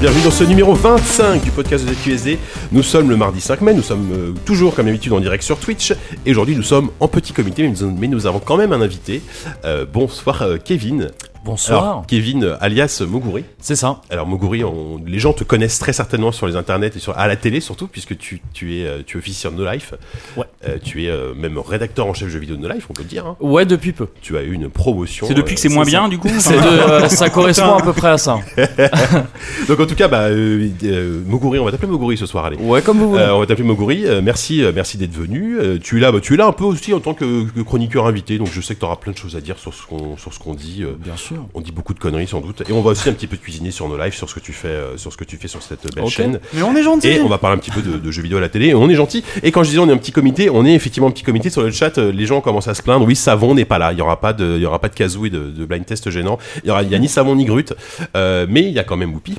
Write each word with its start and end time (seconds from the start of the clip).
bienvenue 0.00 0.22
dans 0.22 0.30
ce 0.30 0.44
numéro 0.44 0.74
25 0.74 1.42
du 1.42 1.50
podcast 1.50 1.84
de 1.84 1.92
ZQSD. 1.92 2.38
Nous 2.70 2.84
sommes 2.84 3.10
le 3.10 3.16
mardi 3.16 3.40
5 3.40 3.62
mai, 3.62 3.74
nous 3.74 3.82
sommes 3.82 4.12
euh, 4.12 4.32
toujours 4.44 4.76
comme 4.76 4.86
d'habitude 4.86 5.12
en 5.12 5.18
direct 5.18 5.42
sur 5.42 5.58
Twitch 5.58 5.92
et 6.24 6.30
aujourd'hui 6.30 6.54
nous 6.54 6.62
sommes 6.62 6.90
en 7.00 7.08
petit 7.08 7.32
comité 7.32 7.64
mais 7.64 7.74
nous, 7.80 7.96
mais 7.98 8.06
nous 8.06 8.26
avons 8.26 8.38
quand 8.38 8.56
même 8.56 8.72
un 8.72 8.80
invité. 8.80 9.22
Euh, 9.64 9.84
bonsoir 9.92 10.42
euh, 10.42 10.56
Kevin. 10.62 11.10
Bonsoir. 11.48 11.82
Alors, 11.82 12.04
Kevin 12.06 12.56
alias 12.60 13.02
Moguri. 13.08 13.44
C'est 13.58 13.74
ça. 13.74 14.02
Alors 14.10 14.26
Moguri, 14.26 14.64
on- 14.64 15.00
les 15.06 15.18
gens 15.18 15.32
te 15.32 15.44
connaissent 15.44 15.78
très 15.78 15.94
certainement 15.94 16.30
sur 16.30 16.46
les 16.46 16.56
internets 16.56 16.90
et 16.94 16.98
sur, 16.98 17.16
à 17.18 17.26
la 17.26 17.36
télé 17.36 17.60
surtout 17.60 17.86
puisque 17.88 18.18
tu, 18.18 18.42
tu 18.52 18.78
es 18.78 18.84
euh, 18.86 19.02
tu 19.06 19.16
officies 19.16 19.40
sur 19.40 19.52
No 19.52 19.64
Life. 19.70 19.94
Ouais. 20.36 20.44
Euh, 20.68 20.76
tu 20.84 21.04
es 21.04 21.08
euh, 21.08 21.32
même 21.34 21.56
rédacteur 21.58 22.06
en 22.06 22.12
chef 22.12 22.28
jeux 22.28 22.38
vidéo 22.38 22.56
de 22.56 22.60
No 22.60 22.68
Life, 22.68 22.86
on 22.90 22.92
peut 22.92 23.02
le 23.02 23.08
dire. 23.08 23.26
hein. 23.26 23.36
Ouais, 23.40 23.64
depuis 23.64 23.92
peu. 23.92 24.08
Tu 24.20 24.36
as 24.36 24.42
eu 24.42 24.52
une 24.52 24.68
promotion. 24.68 25.26
C'est 25.26 25.32
depuis 25.34 25.52
euh, 25.52 25.54
que 25.54 25.60
c'est 25.60 25.68
moins 25.70 25.84
ça. 25.84 25.90
bien, 25.90 26.08
du 26.08 26.18
coup 26.18 26.28
de- 26.32 27.08
ça 27.08 27.30
correspond 27.30 27.74
à 27.76 27.82
peu 27.82 27.92
près 27.94 28.08
à 28.08 28.18
ça. 28.18 28.38
Donc 29.68 29.80
en 29.80 29.86
tout 29.86 29.94
cas, 29.94 30.08
bah, 30.08 30.28
Moguri, 30.30 31.58
on 31.58 31.64
va 31.64 31.70
t'appeler 31.70 31.88
Moguri 31.90 32.16
ce 32.18 32.26
soir, 32.26 32.44
allez. 32.44 32.56
Ouais, 32.58 32.82
comme 32.82 32.98
vous 32.98 33.10
voulez. 33.10 33.24
On 33.32 33.38
va 33.40 33.46
t'appeler 33.46 33.66
Moguri. 33.66 34.04
Merci, 34.22 34.62
merci 34.74 34.98
d'être 34.98 35.14
venu. 35.14 35.56
Tu 35.82 35.96
es 35.96 36.00
là, 36.00 36.12
bah, 36.12 36.20
tu 36.20 36.34
es 36.34 36.36
là 36.36 36.46
un 36.46 36.52
peu 36.52 36.64
aussi 36.64 36.92
en 36.92 37.00
tant 37.00 37.14
que, 37.14 37.44
que 37.50 37.60
chroniqueur 37.62 38.06
invité, 38.06 38.38
donc 38.38 38.48
je 38.52 38.60
sais 38.60 38.74
que 38.74 38.80
tu 38.80 38.84
auras 38.86 38.96
plein 38.96 39.12
de 39.12 39.18
choses 39.18 39.36
à 39.36 39.40
dire 39.40 39.58
sur 39.58 39.72
ce 39.72 39.86
qu'on 39.86 40.16
sur 40.16 40.32
ce 40.34 40.38
qu'on 40.38 40.54
dit. 40.54 40.84
Bien 40.98 41.16
sûr. 41.16 41.37
On 41.54 41.60
dit 41.60 41.72
beaucoup 41.72 41.94
de 41.94 41.98
conneries 41.98 42.26
sans 42.26 42.40
doute, 42.40 42.62
et 42.68 42.72
on 42.72 42.82
va 42.82 42.90
aussi 42.90 43.08
un 43.08 43.12
petit 43.12 43.26
peu 43.26 43.36
cuisiner 43.36 43.70
sur 43.70 43.88
nos 43.88 43.96
lives, 43.96 44.14
sur 44.14 44.28
ce 44.28 44.34
que 44.34 44.40
tu 44.40 44.52
fais, 44.52 44.68
euh, 44.68 44.96
sur 44.96 45.12
ce 45.12 45.16
que 45.16 45.24
tu 45.24 45.36
fais 45.36 45.48
sur 45.48 45.62
cette 45.62 45.94
belle 45.94 46.06
chaîne. 46.08 46.40
Mais 46.54 46.62
on 46.62 46.74
est 46.76 46.82
gentil. 46.82 47.08
Et 47.08 47.20
on 47.20 47.28
va 47.28 47.38
parler 47.38 47.56
un 47.56 47.60
petit 47.60 47.70
peu 47.70 47.82
de, 47.82 47.98
de 47.98 48.10
jeux 48.10 48.22
vidéo 48.22 48.38
à 48.38 48.40
la 48.40 48.48
télé. 48.48 48.68
Et 48.68 48.74
on 48.74 48.88
est 48.88 48.94
gentil. 48.94 49.24
Et 49.42 49.50
quand 49.52 49.62
je 49.62 49.68
disais 49.70 49.80
on 49.80 49.88
est 49.88 49.92
un 49.92 49.96
petit 49.98 50.12
comité, 50.12 50.50
on 50.50 50.64
est 50.64 50.74
effectivement 50.74 51.08
un 51.08 51.12
petit 51.12 51.22
comité 51.24 51.50
sur 51.50 51.62
le 51.62 51.70
chat. 51.70 51.98
euh, 51.98 52.12
Les 52.12 52.26
gens 52.26 52.40
commencent 52.40 52.68
à 52.68 52.74
se 52.74 52.82
plaindre. 52.82 53.06
Oui, 53.06 53.16
Savon 53.16 53.54
n'est 53.54 53.64
pas 53.64 53.78
là. 53.78 53.92
Il 53.92 53.98
y 53.98 54.02
aura 54.02 54.20
pas 54.20 54.32
de, 54.32 54.56
il 54.56 54.62
y 54.62 54.66
aura 54.66 54.78
pas 54.80 54.88
de 54.88 54.94
kazoo 54.94 55.26
et 55.26 55.30
de, 55.30 55.50
de 55.50 55.64
blind 55.64 55.84
test 55.86 56.10
gênant. 56.10 56.38
Il 56.64 56.68
y 56.68 56.70
aura, 56.70 56.82
il 56.82 56.90
y 56.90 56.94
a 56.94 56.98
ni 56.98 57.08
Savon 57.08 57.34
ni 57.36 57.44
Grut. 57.44 57.72
Euh, 58.16 58.46
mais 58.48 58.62
il 58.62 58.72
y 58.72 58.78
a 58.78 58.84
quand 58.84 58.96
même 58.96 59.12
Whoopi. 59.14 59.34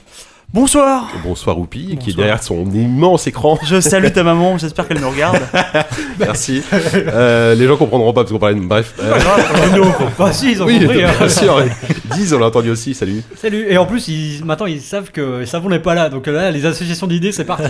Bonsoir. 0.52 1.12
Bonsoir 1.24 1.60
Whoopi, 1.60 1.80
qui 1.80 1.92
est 1.92 1.96
Bonsoir. 1.98 2.16
derrière 2.16 2.42
son 2.42 2.66
immense 2.72 3.28
écran. 3.28 3.60
Je 3.64 3.80
salue 3.80 4.08
ta 4.12 4.24
maman, 4.24 4.58
j'espère 4.58 4.88
qu'elle 4.88 5.00
me 5.00 5.06
regarde. 5.06 5.38
Merci. 6.20 6.64
Euh, 6.74 7.54
les 7.54 7.68
gens 7.68 7.78
comprendront 7.78 8.12
pas 8.14 8.22
parce 8.22 8.32
qu'on 8.32 8.40
parlait 8.40 8.56
de... 8.56 8.66
Bref. 8.66 8.96
Euh, 9.00 9.14
Bah 10.18 10.34
si, 10.34 10.54
ils 10.54 10.64
ont 10.64 10.66
oui, 10.66 10.80
compris. 10.80 11.04
hein. 11.04 11.12
bien 11.20 11.30
sûr. 11.30 11.64
Diz, 12.16 12.34
on 12.34 12.40
l'a 12.40 12.48
entendu 12.48 12.72
aussi. 12.72 12.96
Salut. 12.96 13.22
Salut. 13.40 13.68
Et 13.70 13.78
en 13.78 13.86
plus, 13.86 14.08
ils, 14.08 14.44
maintenant, 14.44 14.66
ils 14.66 14.82
savent 14.82 15.12
que 15.12 15.46
Savon 15.46 15.70
n'est 15.70 15.80
pas 15.80 15.94
là. 15.94 16.10
Donc 16.10 16.26
là, 16.26 16.50
les 16.50 16.66
associations 16.66 17.06
d'idées, 17.06 17.32
c'est 17.32 17.46
parti. 17.46 17.66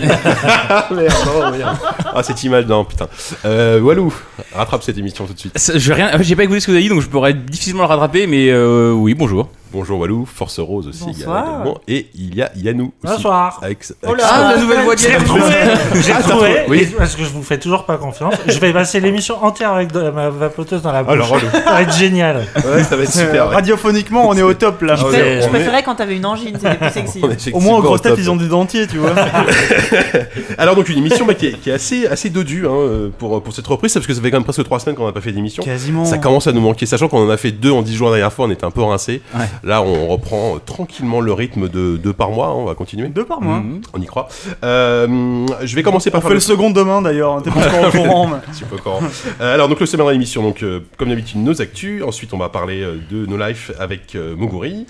Ah 0.70 0.88
merde, 0.90 1.12
non, 1.26 1.50
merde. 1.50 1.76
Ah, 2.14 2.22
cette 2.22 2.42
image, 2.44 2.64
non, 2.64 2.86
putain. 2.86 3.08
Euh, 3.44 3.78
Walou, 3.80 4.12
rattrape 4.54 4.82
cette 4.82 4.96
émission 4.96 5.26
tout 5.26 5.34
de 5.34 5.38
suite. 5.38 5.72
Je 5.76 5.92
rien, 5.92 6.12
j'ai 6.22 6.34
pas 6.34 6.44
écouté 6.44 6.60
ce 6.60 6.66
que 6.66 6.70
vous 6.70 6.76
avez 6.76 6.84
dit, 6.84 6.88
donc 6.88 7.02
je 7.02 7.08
pourrais 7.08 7.34
difficilement 7.34 7.82
le 7.82 7.88
rattraper, 7.88 8.26
mais 8.26 8.48
euh, 8.48 8.90
oui, 8.92 9.12
bonjour. 9.12 9.50
Bonjour 9.72 10.00
Walou, 10.00 10.26
Force 10.26 10.58
Rose 10.58 10.88
aussi 10.88 11.04
Bonsoir. 11.04 11.44
également. 11.44 11.78
Et 11.86 12.08
il 12.16 12.34
y 12.34 12.42
a 12.42 12.50
Yanou 12.56 12.92
aussi. 13.04 13.14
Bonsoir. 13.14 13.60
Avec, 13.62 13.78
Oh 14.04 14.14
là. 14.16 14.24
Ah, 14.28 14.52
la 14.56 14.60
nouvelle 14.60 14.80
voix 14.82 14.96
de 14.96 15.00
J'ai 15.00 15.16
retrouvé, 15.16 15.42
j'ai 16.02 16.12
Ah, 16.12 16.16
retrouvé, 16.18 16.50
oui. 16.68 16.88
parce 16.98 17.14
que 17.14 17.22
je 17.22 17.28
vous 17.28 17.44
fais 17.44 17.58
toujours 17.58 17.84
pas 17.84 17.96
confiance. 17.96 18.34
Je 18.48 18.58
vais 18.58 18.72
passer 18.72 18.98
l'émission 18.98 19.42
entière 19.44 19.72
avec 19.72 19.92
de- 19.92 20.10
ma 20.10 20.28
vapoteuse 20.28 20.82
dans 20.82 20.90
la 20.90 21.04
bouche. 21.04 21.12
Alors, 21.12 21.38
ça 21.38 21.72
va 21.72 21.82
être 21.82 21.94
génial. 21.94 22.46
Ouais, 22.56 22.82
ça 22.82 22.96
va 22.96 23.04
être 23.04 23.12
super. 23.12 23.48
ouais. 23.48 23.54
Radiophoniquement, 23.54 24.28
on 24.28 24.34
est 24.36 24.42
au 24.42 24.54
top 24.54 24.82
là. 24.82 24.94
Ah, 24.94 25.00
Je, 25.00 25.04
ouais, 25.06 25.10
pré- 25.12 25.40
je 25.40 25.44
on 25.44 25.46
est- 25.46 25.50
préférais 25.50 25.82
quand 25.84 25.94
t'avais 25.94 26.16
une 26.16 26.26
angine, 26.26 26.58
c'était 26.60 26.74
plus 26.76 26.90
sexy. 26.90 27.22
Au 27.52 27.60
moins, 27.60 27.78
grosses 27.80 28.02
têtes, 28.02 28.12
top. 28.12 28.20
ils 28.20 28.28
ont 28.30 28.36
des 28.36 28.48
dentiers, 28.48 28.88
tu 28.88 28.98
vois. 28.98 29.14
Alors 30.58 30.74
donc 30.74 30.88
une 30.88 30.98
émission 30.98 31.26
bah, 31.26 31.34
qui, 31.34 31.46
est, 31.46 31.52
qui 31.52 31.70
est 31.70 31.74
assez 31.74 32.06
assez 32.08 32.28
dodue 32.30 32.66
hein, 32.66 33.10
pour 33.18 33.40
pour 33.42 33.52
cette 33.54 33.66
reprise 33.66 33.94
parce 33.94 34.06
que 34.06 34.14
ça 34.14 34.20
fait 34.20 34.30
quand 34.30 34.36
même 34.38 34.44
presque 34.44 34.64
trois 34.64 34.80
semaines 34.80 34.96
qu'on 34.96 35.06
n'a 35.06 35.12
pas 35.12 35.20
fait 35.20 35.32
d'émission. 35.32 35.62
Quasiment. 35.62 36.04
Ça 36.04 36.18
commence 36.18 36.46
à 36.48 36.52
nous 36.52 36.60
manquer, 36.60 36.86
sachant 36.86 37.08
qu'on 37.08 37.24
en 37.26 37.30
a 37.30 37.36
fait 37.36 37.52
deux 37.52 37.70
en 37.70 37.82
dix 37.82 37.94
jours 37.94 38.08
la 38.10 38.16
dernière 38.16 38.32
fois, 38.32 38.46
on 38.46 38.50
était 38.50 38.64
un 38.64 38.70
peu 38.70 38.82
rincé. 38.82 39.22
Là, 39.62 39.82
on 39.82 40.06
reprend 40.08 40.58
tranquillement 40.64 41.20
le 41.20 41.32
rythme 41.32 41.68
de 41.68 41.96
deux 41.96 42.12
par 42.12 42.30
mois. 42.30 42.48
hein, 42.48 42.54
on 42.54 42.64
va 42.64 42.74
continuer. 42.74 43.08
Deux 43.08 43.24
par 43.24 43.40
mois. 43.40 43.58
Mhm. 43.60 43.80
On 43.92 44.00
y 44.00 44.06
croit. 44.06 44.28
Euh, 44.64 45.46
je 45.62 45.74
vais 45.76 45.82
commencer 45.82 46.10
On 46.10 46.12
par 46.12 46.22
fait 46.22 46.28
faire 46.28 46.34
le 46.34 46.40
second 46.40 46.70
demain 46.70 47.02
d'ailleurs. 47.02 47.42
T'es 47.42 47.50
pas 47.50 47.60
encore 47.66 47.88
au 47.88 47.90
courant. 47.90 48.26
mais- 48.28 48.78
courant. 48.82 49.00
Euh, 49.40 49.54
alors 49.54 49.68
donc 49.68 49.80
le 49.80 49.86
semaine 49.86 50.06
dans 50.06 50.10
l'émission, 50.12 50.42
donc 50.42 50.62
euh, 50.62 50.80
comme 50.96 51.08
d'habitude 51.10 51.38
nos 51.42 51.60
actus. 51.60 52.02
Ensuite 52.02 52.32
on 52.32 52.38
va 52.38 52.48
parler 52.48 52.82
de 53.10 53.26
nos 53.26 53.36
lives 53.36 53.74
avec 53.78 54.16
Moguri. 54.36 54.86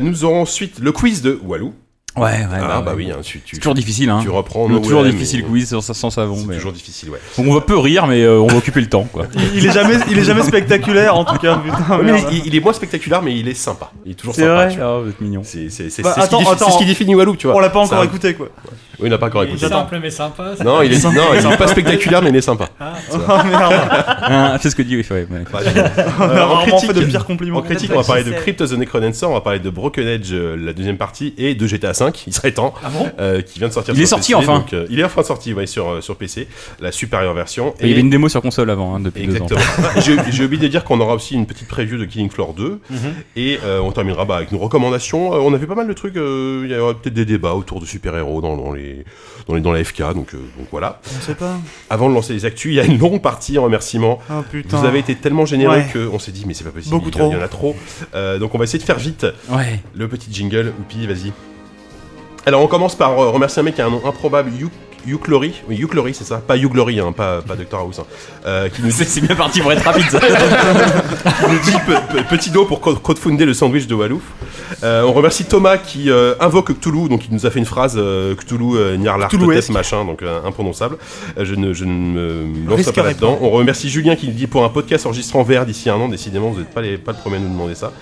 Nous 0.00 0.24
aurons 0.24 0.42
ensuite 0.42 0.78
le 0.80 0.92
quiz 0.92 1.22
de 1.22 1.38
Walou. 1.44 1.74
Ouais, 2.16 2.22
ouais, 2.22 2.38
ah 2.60 2.80
bah, 2.82 2.90
ouais. 2.90 2.96
oui, 3.04 3.10
hein, 3.12 3.18
tu, 3.22 3.40
tu, 3.40 3.54
C'est 3.54 3.60
toujours 3.60 3.74
difficile, 3.74 4.10
hein. 4.10 4.18
tu 4.20 4.30
reprends. 4.30 4.66
Le 4.68 4.80
toujours 4.80 5.02
ouais, 5.02 5.10
difficile 5.12 5.44
quiz 5.44 5.68
sans, 5.68 5.80
sans 5.80 6.10
savon. 6.10 6.34
C'est 6.36 6.46
Mais... 6.48 6.56
toujours 6.56 6.72
difficile, 6.72 7.10
ouais. 7.10 7.20
Donc 7.38 7.46
on 7.46 7.54
va 7.54 7.60
peu 7.60 7.78
rire, 7.78 8.06
mais 8.08 8.22
euh, 8.22 8.40
on 8.40 8.48
va 8.48 8.56
occuper 8.56 8.80
le 8.80 8.88
temps, 8.88 9.04
quoi. 9.12 9.26
Il, 9.54 9.64
est 9.64 9.70
jamais, 9.72 9.94
il 10.10 10.18
est 10.18 10.24
jamais 10.24 10.42
spectaculaire 10.42 11.14
en 11.16 11.24
tout 11.24 11.36
cas. 11.38 11.56
Putain, 11.58 11.98
mais 12.02 12.20
il, 12.32 12.46
il 12.46 12.54
est 12.56 12.60
moins 12.60 12.72
spectaculaire, 12.72 13.22
mais 13.22 13.38
il 13.38 13.46
est 13.48 13.54
sympa. 13.54 13.92
Il 14.04 14.12
est 14.12 14.14
toujours 14.16 14.34
C'est 14.34 14.42
sympa. 14.42 14.54
vrai. 14.54 14.70
tu 14.72 14.78
vois. 14.78 14.96
Ah, 14.96 15.00
vous 15.02 15.08
êtes 15.10 15.20
mignon. 15.20 15.42
C'est 15.44 15.70
c'est- 15.70 15.88
c'est- 15.88 16.02
Bah, 16.02 16.12
c'est 16.14 16.22
ce 16.22 16.26
qui 16.28 16.34
attends, 16.34 16.42
défi- 16.42 16.52
attends. 16.52 16.66
c'est 16.66 16.72
ce 16.72 16.78
qui 16.78 16.86
définit 16.86 17.14
Walou, 17.14 17.36
tu 17.36 17.46
vois. 17.46 17.56
On 17.56 17.60
l'a 17.60 17.70
pas 17.70 17.78
encore 17.80 18.00
Ça- 18.00 18.04
écouté 18.04 18.34
quoi. 18.34 18.48
Oui, 19.00 19.06
il 19.08 19.10
n'a 19.10 19.18
pas 19.18 19.26
encore 19.26 19.42
écouté. 19.44 19.66
Simple 19.68 19.98
mais 20.02 20.10
sympa. 20.10 20.56
ça. 20.56 20.64
Non, 20.64 20.82
il 20.82 20.92
est, 20.92 21.04
non, 21.04 21.10
il 21.34 21.38
est 21.46 21.56
pas 21.56 21.66
spectaculaire, 21.68 22.22
mais 22.22 22.30
il 22.30 22.36
est 22.36 22.40
sympa. 22.40 22.68
Oh 23.12 23.16
merde. 23.44 23.74
Ah, 24.22 24.58
c'est 24.60 24.70
ce 24.70 24.76
que 24.76 24.82
dit, 24.82 24.96
oui, 24.96 25.06
ouais. 25.10 25.26
ouais. 25.30 25.44
Bah, 25.52 25.60
On 26.18 26.22
euh, 26.22 26.36
a 26.42 26.46
en 26.46 26.62
critique, 26.62 26.86
fait 26.86 26.92
de 27.00 27.04
pires 27.04 27.24
compliments. 27.24 27.58
En 27.58 27.62
critique, 27.62 27.90
on 27.94 27.98
va 28.00 28.04
parler 28.04 28.24
de 28.24 28.32
Crypt 28.32 28.60
of 28.60 28.70
the 28.70 28.74
Necrodancer, 28.78 29.26
on 29.26 29.32
va 29.32 29.40
parler 29.40 29.58
de 29.58 29.70
Broken 29.70 30.06
Edge, 30.06 30.30
euh, 30.32 30.56
la 30.56 30.72
deuxième 30.72 30.96
partie, 30.96 31.34
et 31.38 31.54
de 31.54 31.66
GTA 31.66 31.92
V, 31.92 32.06
il 32.26 32.32
serait 32.32 32.52
temps, 32.52 32.74
Ah 32.84 32.88
bon 32.90 33.08
euh, 33.18 33.40
qui 33.42 33.58
vient 33.58 33.68
de 33.68 33.72
sortir 33.72 33.94
Il 33.94 33.96
sur 33.98 34.04
est 34.04 34.06
sorti 34.20 34.32
PC, 34.32 34.34
enfin. 34.34 34.58
donc, 34.60 34.72
euh, 34.72 34.86
il 34.90 35.00
est 35.00 35.04
enfin 35.04 35.22
sorti 35.22 35.52
ouais, 35.54 35.66
sur, 35.66 35.88
euh, 35.88 36.00
sur 36.00 36.16
PC, 36.16 36.48
la 36.80 36.92
supérieure 36.92 37.34
version. 37.34 37.74
Il 37.80 37.88
y 37.88 37.92
avait 37.92 38.00
une 38.00 38.10
démo 38.10 38.28
sur 38.28 38.42
console 38.42 38.70
avant, 38.70 38.94
hein, 38.94 39.00
depuis 39.00 39.26
deux 39.26 39.40
ans. 39.40 39.46
Exactement. 39.50 39.88
J'ai 40.00 40.16
j'ai 40.32 40.44
oublié 40.44 40.62
de 40.62 40.68
dire 40.68 40.84
qu'on 40.84 41.00
aura 41.00 41.14
aussi 41.14 41.34
une 41.34 41.46
petite 41.46 41.68
preview 41.68 41.98
de 41.98 42.04
Killing 42.04 42.30
Floor 42.30 42.54
2 42.54 42.80
et 43.36 43.58
euh, 43.64 43.80
on 43.80 43.92
terminera 43.92 44.24
bah, 44.24 44.36
avec 44.36 44.52
nos 44.52 44.58
recommandations. 44.58 45.34
Euh, 45.34 45.38
on 45.38 45.52
a 45.54 45.56
vu 45.56 45.66
pas 45.66 45.74
mal 45.74 45.86
de 45.88 45.92
trucs. 45.92 46.16
euh, 46.16 46.62
Il 46.64 46.70
y 46.72 46.76
aura 46.76 46.94
peut-être 46.94 47.14
des 47.14 47.24
débats 47.24 47.54
autour 47.54 47.80
de 47.80 47.86
super-héros 47.86 48.40
dans, 48.40 48.56
dans 48.56 48.72
les 48.98 49.04
dans 49.48 49.54
les 49.54 49.60
dans 49.60 49.72
la 49.72 49.82
FK. 49.84 49.98
Donc, 50.14 50.34
euh, 50.34 50.38
donc 50.58 50.68
voilà. 50.70 51.00
On 51.18 51.20
sait 51.22 51.34
pas. 51.34 51.56
Avant 51.88 52.08
de 52.08 52.14
lancer 52.14 52.32
les 52.32 52.44
actus, 52.44 52.72
il 52.72 52.76
y 52.76 52.80
a 52.80 52.84
une 52.84 52.98
longue 52.98 53.20
partie 53.22 53.58
en 53.58 53.64
remerciements. 53.64 54.18
Oh. 54.30 54.42
Vous 54.68 54.84
avez 54.84 54.98
été 54.98 55.14
tellement 55.14 55.46
généreux 55.46 55.76
Ouais. 55.76 55.86
qu'on 56.10 56.18
s'est 56.18 56.32
dit 56.32 56.44
mais 56.46 56.54
c'est 56.54 56.64
pas 56.64 56.70
possible. 56.70 56.94
Beaucoup 56.94 57.10
il 57.10 57.18
y 57.18 57.20
en- 57.22 57.24
trop. 57.24 57.30
Il 57.32 57.36
y 57.36 57.40
en 57.40 57.44
a 57.44 57.48
trop. 57.48 57.76
Euh, 58.14 58.38
donc 58.38 58.54
on 58.54 58.58
va 58.58 58.64
essayer 58.64 58.78
de 58.78 58.84
faire 58.84 58.98
vite. 58.98 59.26
Ouais. 59.48 59.80
Le 59.94 60.08
petit 60.08 60.32
jingle. 60.32 60.72
Oupi, 60.80 61.06
vas-y. 61.06 61.32
Alors 62.46 62.62
on 62.62 62.66
commence 62.66 62.94
par 62.94 63.18
euh, 63.18 63.30
remercier 63.30 63.60
un 63.60 63.64
mec 63.64 63.74
qui 63.74 63.82
a 63.82 63.86
un 63.86 63.90
nom 63.90 64.02
improbable. 64.06 64.50
You 65.06 65.12
Youclory, 65.12 65.54
oui 65.68 65.76
Youclory 65.76 66.14
c'est 66.14 66.24
ça, 66.24 66.38
pas 66.38 66.56
Youglory, 66.56 67.00
hein, 67.00 67.12
pas, 67.12 67.42
pas 67.42 67.56
Dr 67.56 67.78
House, 67.78 67.98
hein. 67.98 68.04
Euh, 68.46 68.68
qui 68.68 68.82
nous 68.82 68.88
dit 68.88 69.04
C'est 69.04 69.20
bien 69.20 69.34
parti 69.36 69.60
pour 69.60 69.72
être 69.72 69.82
rapide, 69.84 70.04
ça. 70.10 70.20
Nous 71.48 71.58
dit 71.58 71.76
pe- 71.86 72.16
pe- 72.18 72.28
petit 72.28 72.50
dos 72.50 72.64
pour 72.64 72.80
crowdfunder 72.80 73.44
le 73.44 73.54
sandwich 73.54 73.86
de 73.86 73.94
Walou. 73.94 74.20
Euh, 74.82 75.02
on 75.02 75.12
remercie 75.12 75.44
Thomas 75.44 75.76
qui 75.78 76.10
euh, 76.10 76.34
invoque 76.40 76.72
Cthulhu, 76.78 77.08
donc 77.08 77.26
il 77.28 77.34
nous 77.34 77.46
a 77.46 77.50
fait 77.50 77.58
une 77.58 77.64
phrase 77.64 77.94
euh, 77.96 78.34
Cthulhu 78.34 78.76
euh, 78.76 78.96
Nyarlathotep 78.96 79.40
Cthulhuesque. 79.40 79.70
machin, 79.70 80.04
donc 80.04 80.22
euh, 80.22 80.40
imprononçable. 80.44 80.96
Euh, 81.38 81.44
je 81.44 81.54
ne, 81.54 81.72
je 81.72 81.84
ne 81.84 81.90
me 82.46 82.70
lance 82.70 82.90
pas 82.92 83.02
là-dedans. 83.02 83.38
On 83.42 83.50
remercie 83.50 83.88
Julien 83.90 84.16
qui 84.16 84.26
nous 84.28 84.32
dit 84.34 84.46
pour 84.46 84.64
un 84.64 84.68
podcast 84.68 85.06
enregistré 85.06 85.38
en 85.38 85.42
VR 85.42 85.66
d'ici 85.66 85.90
un 85.90 85.96
an, 85.96 86.08
décidément 86.08 86.50
vous 86.50 86.60
n'êtes 86.60 86.70
pas, 86.70 86.80
les, 86.82 86.96
pas 86.98 87.12
le 87.12 87.18
premier 87.18 87.36
à 87.36 87.40
nous 87.40 87.48
demander 87.48 87.74
ça. 87.74 87.92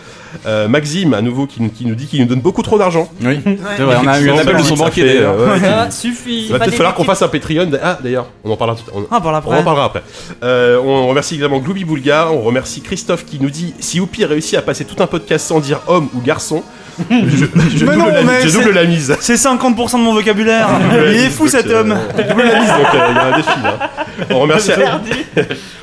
Euh, 0.47 0.69
Maxime 0.69 1.15
à 1.15 1.22
nouveau 1.22 1.47
qui, 1.47 1.62
nous- 1.62 1.71
qui 1.71 1.84
nous 1.87 1.94
dit 1.94 2.06
qu'il 2.06 2.21
nous 2.21 2.27
donne 2.27 2.41
beaucoup 2.41 2.62
trop 2.62 2.78
d'argent. 2.78 3.09
Oui, 3.22 3.41
c'est 3.44 3.83
vrai, 3.83 3.97
on 4.03 4.06
a 4.06 4.21
eu 4.21 4.31
un 4.31 4.39
appel 4.39 4.56
de 4.56 4.62
son 4.62 4.77
Ça 4.77 4.84
banquier 4.84 5.03
fait, 5.03 5.15
d'ailleurs. 5.15 5.34
euh, 5.39 5.55
ouais, 5.59 5.61
Ah, 5.66 5.91
suffit. 5.91 6.47
Il 6.47 6.53
va 6.53 6.59
peut-être 6.59 6.75
falloir 6.75 6.94
qu'on 6.94 7.05
fasse 7.05 7.22
un 7.22 7.28
Patreon. 7.28 7.71
Ah 7.83 7.99
d'ailleurs, 8.03 8.27
on 8.44 8.50
en 8.50 8.56
parlera 8.56 8.77
tout 8.78 8.84
on- 8.94 9.06
Ah, 9.11 9.21
on 9.22 9.55
en 9.55 9.62
parlera 9.62 9.84
après. 9.84 10.03
Euh, 10.43 10.79
on 10.85 11.06
remercie 11.08 11.37
également 11.37 11.58
Glooby 11.58 11.85
Boulga, 11.85 12.29
on 12.31 12.41
remercie 12.43 12.81
Christophe 12.82 13.25
qui 13.25 13.38
nous 13.41 13.50
dit 13.50 13.75
si 13.81 14.00
Oupi 14.00 14.25
réussit 14.25 14.56
à 14.58 14.62
passer 14.62 14.85
tout 14.85 15.02
un 15.02 15.06
podcast 15.06 15.47
sans 15.47 15.61
dire 15.61 15.81
homme 15.87 16.08
ou 16.14 16.20
garçon, 16.20 16.62
je, 17.11 17.77
je 17.77 17.85
Mais 17.85 17.93
double, 17.93 17.97
non, 17.99 18.06
la, 18.09 18.23
mais 18.23 18.43
je 18.43 18.49
c'est- 18.49 18.59
double 18.59 18.73
la 18.73 18.85
mise. 18.85 19.17
C'est 19.21 19.35
50% 19.35 19.93
de 19.99 20.03
mon 20.03 20.12
vocabulaire. 20.15 20.69
Il 20.93 21.17
est 21.17 21.31
fou 21.31 21.49
cet 21.49 21.69
homme. 21.71 21.97
je 22.17 22.23
double 22.23 22.43
la 22.43 22.61
mise, 22.61 22.69
donc 22.69 22.95
euh, 22.95 23.06
il 23.11 23.17
y 23.17 23.19
a 23.19 23.27
un 23.27 23.37
défi. 23.37 23.49
hein. 23.65 24.27
On 24.31 24.41
remercie, 24.41 24.71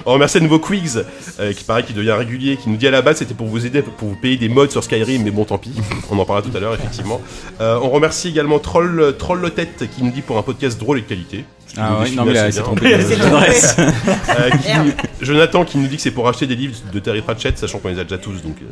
on 0.06 0.14
remercie 0.14 0.38
à 0.38 0.42
nouveau 0.42 0.60
Quigs, 0.60 0.98
euh, 1.40 1.54
qui 1.54 1.64
paraît 1.64 1.84
qui 1.84 1.94
devient 1.94 2.12
régulier, 2.12 2.58
qui 2.58 2.70
nous 2.70 2.76
dit 2.78 2.88
à 2.88 2.92
la 2.92 3.02
base 3.02 3.18
c'était 3.18 3.34
pour 3.34 3.48
vous 3.48 3.66
aider, 3.66 3.82
pour 3.82 4.10
vous 4.10 4.16
payer 4.16 4.36
des 4.38 4.50
mods 4.50 4.70
sur 4.70 4.84
Skyrim, 4.84 5.24
mais 5.24 5.32
bon 5.32 5.46
tant 5.46 5.58
pis. 5.58 5.72
On 6.12 6.20
en 6.20 6.26
parlera 6.26 6.48
tout 6.48 6.56
à 6.56 6.60
l'heure 6.60 6.74
effectivement. 6.74 7.22
Euh, 7.62 7.80
on 7.82 7.90
remercie 7.90 8.28
également 8.30 8.60
Troll 8.60 9.16
Troll 9.18 9.40
Lotette 9.40 9.86
qui 9.96 10.04
nous 10.04 10.12
dit 10.12 10.22
pour 10.22 10.38
un 10.38 10.42
podcast 10.44 10.78
drôle 10.80 10.98
et 11.00 11.02
de 11.02 11.08
qualité. 11.08 11.46
Ah 11.78 12.00
ouais, 12.02 12.10
non 12.12 12.24
mais 12.24 12.34
là, 12.34 12.50
c'est 12.52 12.62
trompé. 12.62 12.96
Euh, 12.96 14.50
qui-. 14.50 15.26
Jonathan 15.26 15.66
qui 15.66 15.78
nous 15.78 15.88
dit 15.88 15.96
que 15.98 16.02
c'est 16.02 16.12
pour 16.12 16.28
acheter 16.28 16.48
des 16.48 16.56
livres 16.56 16.76
de 16.94 17.00
Terry 17.00 17.22
Pratchett, 17.22 17.58
sachant 17.58 17.80
qu'on 17.80 17.90
les 17.90 18.00
a 18.00 18.04
déjà 18.04 18.18
tous, 18.18 18.42
donc 18.42 18.58
euh, 18.62 18.66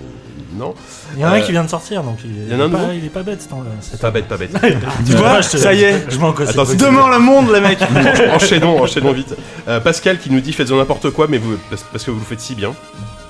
non. 0.57 0.73
Il 1.15 1.21
y 1.21 1.25
en 1.25 1.29
a 1.29 1.31
un 1.31 1.35
Euh, 1.37 1.41
qui 1.41 1.51
vient 1.51 1.63
de 1.63 1.69
sortir, 1.69 2.03
donc 2.03 2.17
il, 2.23 2.31
il 2.47 2.51
y 2.51 2.55
en 2.55 2.59
a 2.59 2.63
un 2.63 2.67
est, 2.67 2.71
pas, 2.71 2.77
nouveau 2.79 2.91
il 2.93 3.05
est 3.05 3.09
pas 3.09 3.23
bête. 3.23 3.41
cet 3.41 3.99
Pas 4.01 4.11
bête, 4.11 4.27
pas 4.27 4.37
bête. 4.37 4.51
Tu 5.05 5.11
vois, 5.13 5.41
ça 5.41 5.73
y 5.73 5.83
est. 5.83 6.05
Je 6.09 6.17
m'en 6.19 6.33
c'est- 6.65 6.75
Demain 6.75 7.09
le 7.11 7.19
monde, 7.19 7.51
les 7.53 7.61
mecs. 7.61 7.79
enchaînons, 8.33 8.81
enchaînons 8.81 9.11
vite. 9.13 9.35
Euh, 9.67 9.79
Pascal 9.79 10.17
qui 10.19 10.29
nous 10.31 10.39
dit 10.41 10.53
faites-en 10.53 10.77
n'importe 10.77 11.09
quoi, 11.11 11.27
mais 11.29 11.37
vous, 11.37 11.57
parce, 11.69 11.83
parce 11.91 12.03
que 12.03 12.11
vous 12.11 12.19
le 12.19 12.25
faites 12.25 12.41
si 12.41 12.55
bien. 12.55 12.73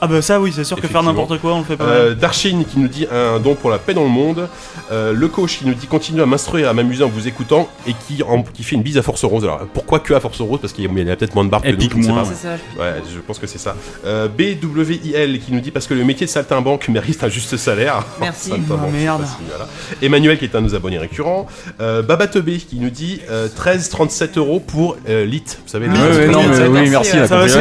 Ah 0.06 0.08
bah 0.08 0.22
ça 0.22 0.42
oui, 0.42 0.52
c'est 0.54 0.66
sûr 0.66 0.82
que 0.82 0.88
faire 0.88 1.02
n'importe 1.02 1.38
quoi, 1.40 1.54
on 1.54 1.60
le 1.60 1.64
fait 1.64 1.78
pas. 1.78 1.86
Euh, 1.86 2.14
Darshin 2.14 2.66
qui 2.70 2.78
nous 2.78 2.90
dit 2.90 3.08
un 3.10 3.40
don 3.40 3.56
pour 3.56 3.70
la 3.70 3.78
paix 3.78 3.94
dans 3.94 4.04
le 4.04 4.10
monde. 4.10 4.50
Euh, 4.92 5.14
le 5.14 5.28
coach 5.30 5.60
qui 5.60 5.66
nous 5.66 5.74
dit 5.74 5.88
continue 5.88 6.22
à 6.22 6.26
m'instruire, 6.26 6.68
à 6.68 6.74
m'amuser 6.74 7.06
en 7.06 7.08
vous 7.08 7.26
écoutant 7.26 7.70
et 7.88 7.94
qui, 8.06 8.22
en- 8.22 8.44
qui 8.44 8.64
fait 8.64 8.76
une 8.76 8.82
bise 8.84 8.98
à 8.98 9.02
Force 9.02 9.24
Rose. 9.24 9.46
Alors 9.46 9.62
pourquoi 9.74 10.00
que 10.00 10.14
à 10.14 10.20
Force 10.20 10.42
Rose? 10.42 10.60
Parce 10.60 10.74
qu'il 10.74 10.84
y 10.84 10.88
a, 11.10 11.14
a 11.14 11.16
peut-être 11.16 11.34
moins 11.36 11.46
de 11.46 11.50
barbe 11.50 11.64
que 11.64 11.70
nous, 11.72 12.04
je 12.04 12.10
moins. 12.10 12.24
pas. 12.24 12.30
Ça. 12.34 12.50
Ouais, 12.78 13.02
je 13.14 13.20
pense 13.22 13.40
que 13.40 13.48
c'est 13.48 13.58
ça. 13.60 13.76
Euh, 14.06 14.28
BWIL 14.28 15.40
qui 15.40 15.54
nous 15.54 15.62
dit 15.62 15.72
parce 15.72 15.88
que 15.88 15.94
le 15.94 16.04
métier 16.04 16.26
de 16.28 16.32
saltimbanque 16.32 16.90
mérite 16.90 17.24
un 17.24 17.30
juste 17.30 17.56
salaire. 17.56 18.04
Merci. 18.20 18.52
Ah, 18.54 18.76
merde. 18.92 19.24
si, 19.26 19.36
voilà. 19.50 19.70
Emmanuel 20.02 20.38
qui 20.38 20.44
est 20.44 20.54
un 20.56 20.62
de 20.62 20.68
nos 20.68 20.76
abonnés 20.76 20.98
récurrents. 20.98 21.48
Euh, 21.80 22.02
Baba 22.02 22.28
qui 22.28 22.78
nous 22.80 22.90
dit 22.90 23.22
euh, 23.30 23.48
13,37 23.48 24.38
euros 24.38 24.60
pour 24.60 24.98
euh, 25.08 25.24
Lit. 25.26 25.44
Vous 25.46 25.70
savez, 25.72 25.88
Ouais, 25.88 25.94
Lit, 25.94 26.02
ouais, 26.02 26.10
c'est 26.14 26.28
non, 26.28 26.42
pour 26.42 26.50
mais 26.50 26.60
le- 26.60 26.70
oui, 26.70 26.90
Merci, 26.90 27.12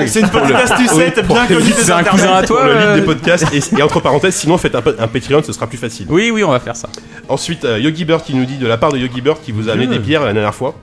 c'est 0.09 0.21
une 0.21 0.29
petite 0.29 0.55
astucette 0.55 1.27
bien 1.27 1.47
connue 1.47 1.61
des 1.73 1.91
cousin 2.41 2.43
internets. 2.43 2.45
à 2.45 2.47
toi 2.47 2.61
pour 2.61 2.67
le 2.69 2.75
lead 2.75 2.83
euh, 2.89 2.95
des 2.97 3.03
podcasts 3.03 3.47
et, 3.55 3.79
et 3.79 3.83
entre 3.83 4.01
parenthèses 4.01 4.35
sinon 4.37 4.59
faites 4.59 4.75
un, 4.75 4.83
Patreon 4.83 5.43
ce 5.45 5.53
sera 5.53 5.67
plus 5.67 5.79
facile 5.79 6.07
Oui, 6.09 6.31
oui, 6.33 6.43
on 6.45 6.51
va 6.51 6.61
faire 6.61 6.77
ça. 6.77 6.89
ensuite 7.29 7.65
euh, 7.65 7.79
Yogi 7.79 8.05
Bird 8.05 8.23
qui 8.25 8.35
nous 8.35 8.45
dit 8.45 8.57
de 8.57 8.67
la 8.67 8.77
part 8.79 8.93
de 8.93 8.99
Yogi 8.99 9.21
Bird 9.21 9.39
qui 9.45 9.53
vous 9.53 9.69
a 9.69 9.73
amené 9.73 9.87
des 9.87 9.99
bières 9.99 10.25
la 10.25 10.33
dernière 10.33 10.55
fois 10.55 10.75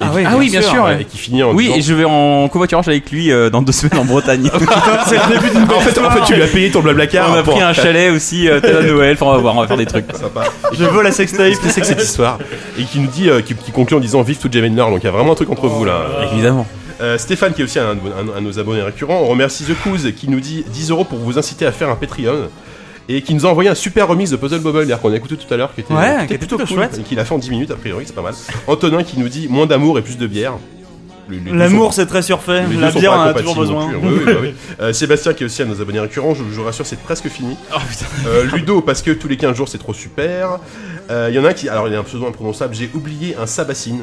Ah 0.00 0.10
oui, 0.14 0.24
Ah 0.26 0.34
oui, 0.36 0.50
bien 0.50 0.60
sûr. 0.60 0.82
Ouais. 0.84 1.02
et 1.02 1.04
qui 1.04 1.16
finit 1.18 1.42
en 1.44 1.52
Oui, 1.52 1.64
disant- 1.66 1.76
et 1.76 1.82
je 1.82 1.94
vais 1.94 2.04
en 2.04 2.48
covoiturage 2.48 2.88
avec 2.88 3.10
lui 3.12 3.30
euh, 3.30 3.48
dans 3.48 3.62
deux 3.62 3.72
semaines 3.72 3.98
en 4.00 4.04
Bretagne. 4.04 4.50
C'est 5.06 5.14
le 5.16 5.34
début 5.34 5.50
d'une 5.50 5.62
en 5.72 5.80
fait, 5.80 5.98
en 6.00 6.10
fait 6.10 6.20
tu 6.26 6.34
lui 6.34 6.42
as 6.42 6.48
payé 6.48 6.70
ton 6.70 6.80
blablacar 6.80 7.30
on 7.30 7.34
a 7.34 7.42
pris 7.44 7.60
un 7.62 7.72
chalet 7.72 8.10
aussi, 8.10 8.48
euh, 8.48 8.60
tel 8.60 8.76
à 8.76 8.82
Noël. 8.92 9.14
Enfin, 9.14 9.26
on 9.26 9.32
va 9.32 9.38
voir, 9.38 9.56
on 9.56 9.60
va 9.60 9.68
faire 9.68 9.76
des 9.76 9.86
trucs. 9.86 10.06
sympa 10.12 10.44
Je 10.72 10.84
veux 10.84 11.02
la 11.02 11.12
sextape. 11.12 11.46
Qu'est-ce 11.48 11.60
que 11.60 11.68
c'est 11.70 11.80
que 11.82 11.86
cette 11.86 12.02
histoire 12.02 12.38
Et 12.78 12.82
qui 12.84 12.98
nous 12.98 13.06
dit, 13.08 13.30
euh, 13.30 13.40
qui, 13.40 13.54
qui 13.54 13.70
conclut 13.70 13.96
en 13.96 14.00
disant 14.00 14.22
Vive 14.22 14.38
tout 14.38 14.48
Jamender, 14.50 14.82
donc 14.82 14.98
il 15.02 15.04
y 15.04 15.08
a 15.08 15.12
vraiment 15.12 15.32
un 15.32 15.36
truc 15.36 15.50
entre 15.50 15.68
vous 15.68 15.84
là. 15.84 16.00
Évidemment. 16.32 16.66
Euh, 17.00 17.18
Stéphane, 17.18 17.52
qui 17.54 17.60
est 17.60 17.64
aussi 17.64 17.78
un, 17.78 17.90
un- 17.90 18.36
un 18.36 18.40
de 18.40 18.46
nos 18.46 18.58
abonnés 18.58 18.82
récurrents, 18.82 19.20
on 19.22 19.26
remercie 19.28 19.64
The 19.64 19.74
Couz 19.82 20.12
qui 20.16 20.28
nous 20.28 20.40
dit 20.40 20.64
10 20.68 20.90
euros 20.90 21.04
pour 21.04 21.18
vous 21.18 21.38
inciter 21.38 21.66
à 21.66 21.72
faire 21.72 21.90
un 21.90 21.96
Patreon. 21.96 22.48
Et 23.08 23.20
qui 23.20 23.34
nous 23.34 23.44
a 23.44 23.50
envoyé 23.50 23.68
un 23.68 23.74
super 23.74 24.08
remix 24.08 24.30
de 24.30 24.36
Puzzle 24.36 24.60
Bubble, 24.60 24.84
d'ailleurs 24.84 25.00
qu'on 25.00 25.12
a 25.12 25.16
écouté 25.16 25.36
tout 25.36 25.52
à 25.52 25.58
l'heure, 25.58 25.74
qui 25.74 25.82
était, 25.82 25.92
Ouais, 25.92 26.20
qui 26.22 26.26
qui 26.28 26.34
était 26.34 26.46
plutôt 26.46 26.64
chouette. 26.64 26.98
et 26.98 27.02
qu'il 27.02 27.18
a 27.20 27.24
fait 27.26 27.34
en 27.34 27.38
10 27.38 27.50
minutes 27.50 27.70
a 27.70 27.76
priori, 27.76 28.04
c'est 28.06 28.14
pas 28.14 28.22
mal. 28.22 28.32
Antonin 28.66 29.02
qui 29.02 29.18
nous 29.18 29.28
dit 29.28 29.46
moins 29.48 29.66
d'amour 29.66 29.98
et 29.98 30.02
plus 30.02 30.16
de 30.16 30.26
bière. 30.26 30.54
L'amour 31.50 31.94
c'est 31.94 32.04
très 32.06 32.20
surfait, 32.22 32.64
la 32.78 32.90
bière 32.90 33.12
en 33.12 33.20
a 33.22 33.34
toujours 33.34 33.56
besoin. 33.56 33.88
plus, 33.88 33.96
hein. 33.96 34.00
Oui, 34.02 34.12
oui, 34.18 34.24
bah 34.26 34.38
oui. 34.42 34.54
Euh, 34.80 34.92
Sébastien 34.92 35.32
qui 35.32 35.42
est 35.42 35.46
aussi 35.46 35.62
un 35.62 35.66
de 35.66 35.70
nos 35.74 35.80
abonnés 35.80 36.00
récurrents, 36.00 36.34
je, 36.34 36.42
vous 36.42 36.62
rassure, 36.64 36.84
c'est 36.86 36.98
presque 36.98 37.28
fini. 37.28 37.56
Oh 37.74 37.78
putain. 37.88 38.04
Euh, 38.26 38.44
Ludo, 38.54 38.82
parce 38.82 39.00
que 39.00 39.10
tous 39.10 39.26
les 39.28 39.36
15 39.38 39.56
jours 39.56 39.68
c'est 39.68 39.78
trop 39.78 39.94
super. 39.94 40.58
Euh, 41.10 41.28
Il 41.30 41.34
y 41.34 41.38
en 41.38 41.44
a 41.46 41.50
un 41.50 41.52
qui. 41.54 41.68
Alors 41.68 41.88
il 41.88 41.94
y 41.94 41.96
a 41.96 42.00
un 42.00 42.02
pseudo 42.04 42.26
imprononçable, 42.26 42.74
j'ai 42.74 42.90
oublié 42.94 43.36
un 43.40 43.46
Sabacine. 43.46 44.00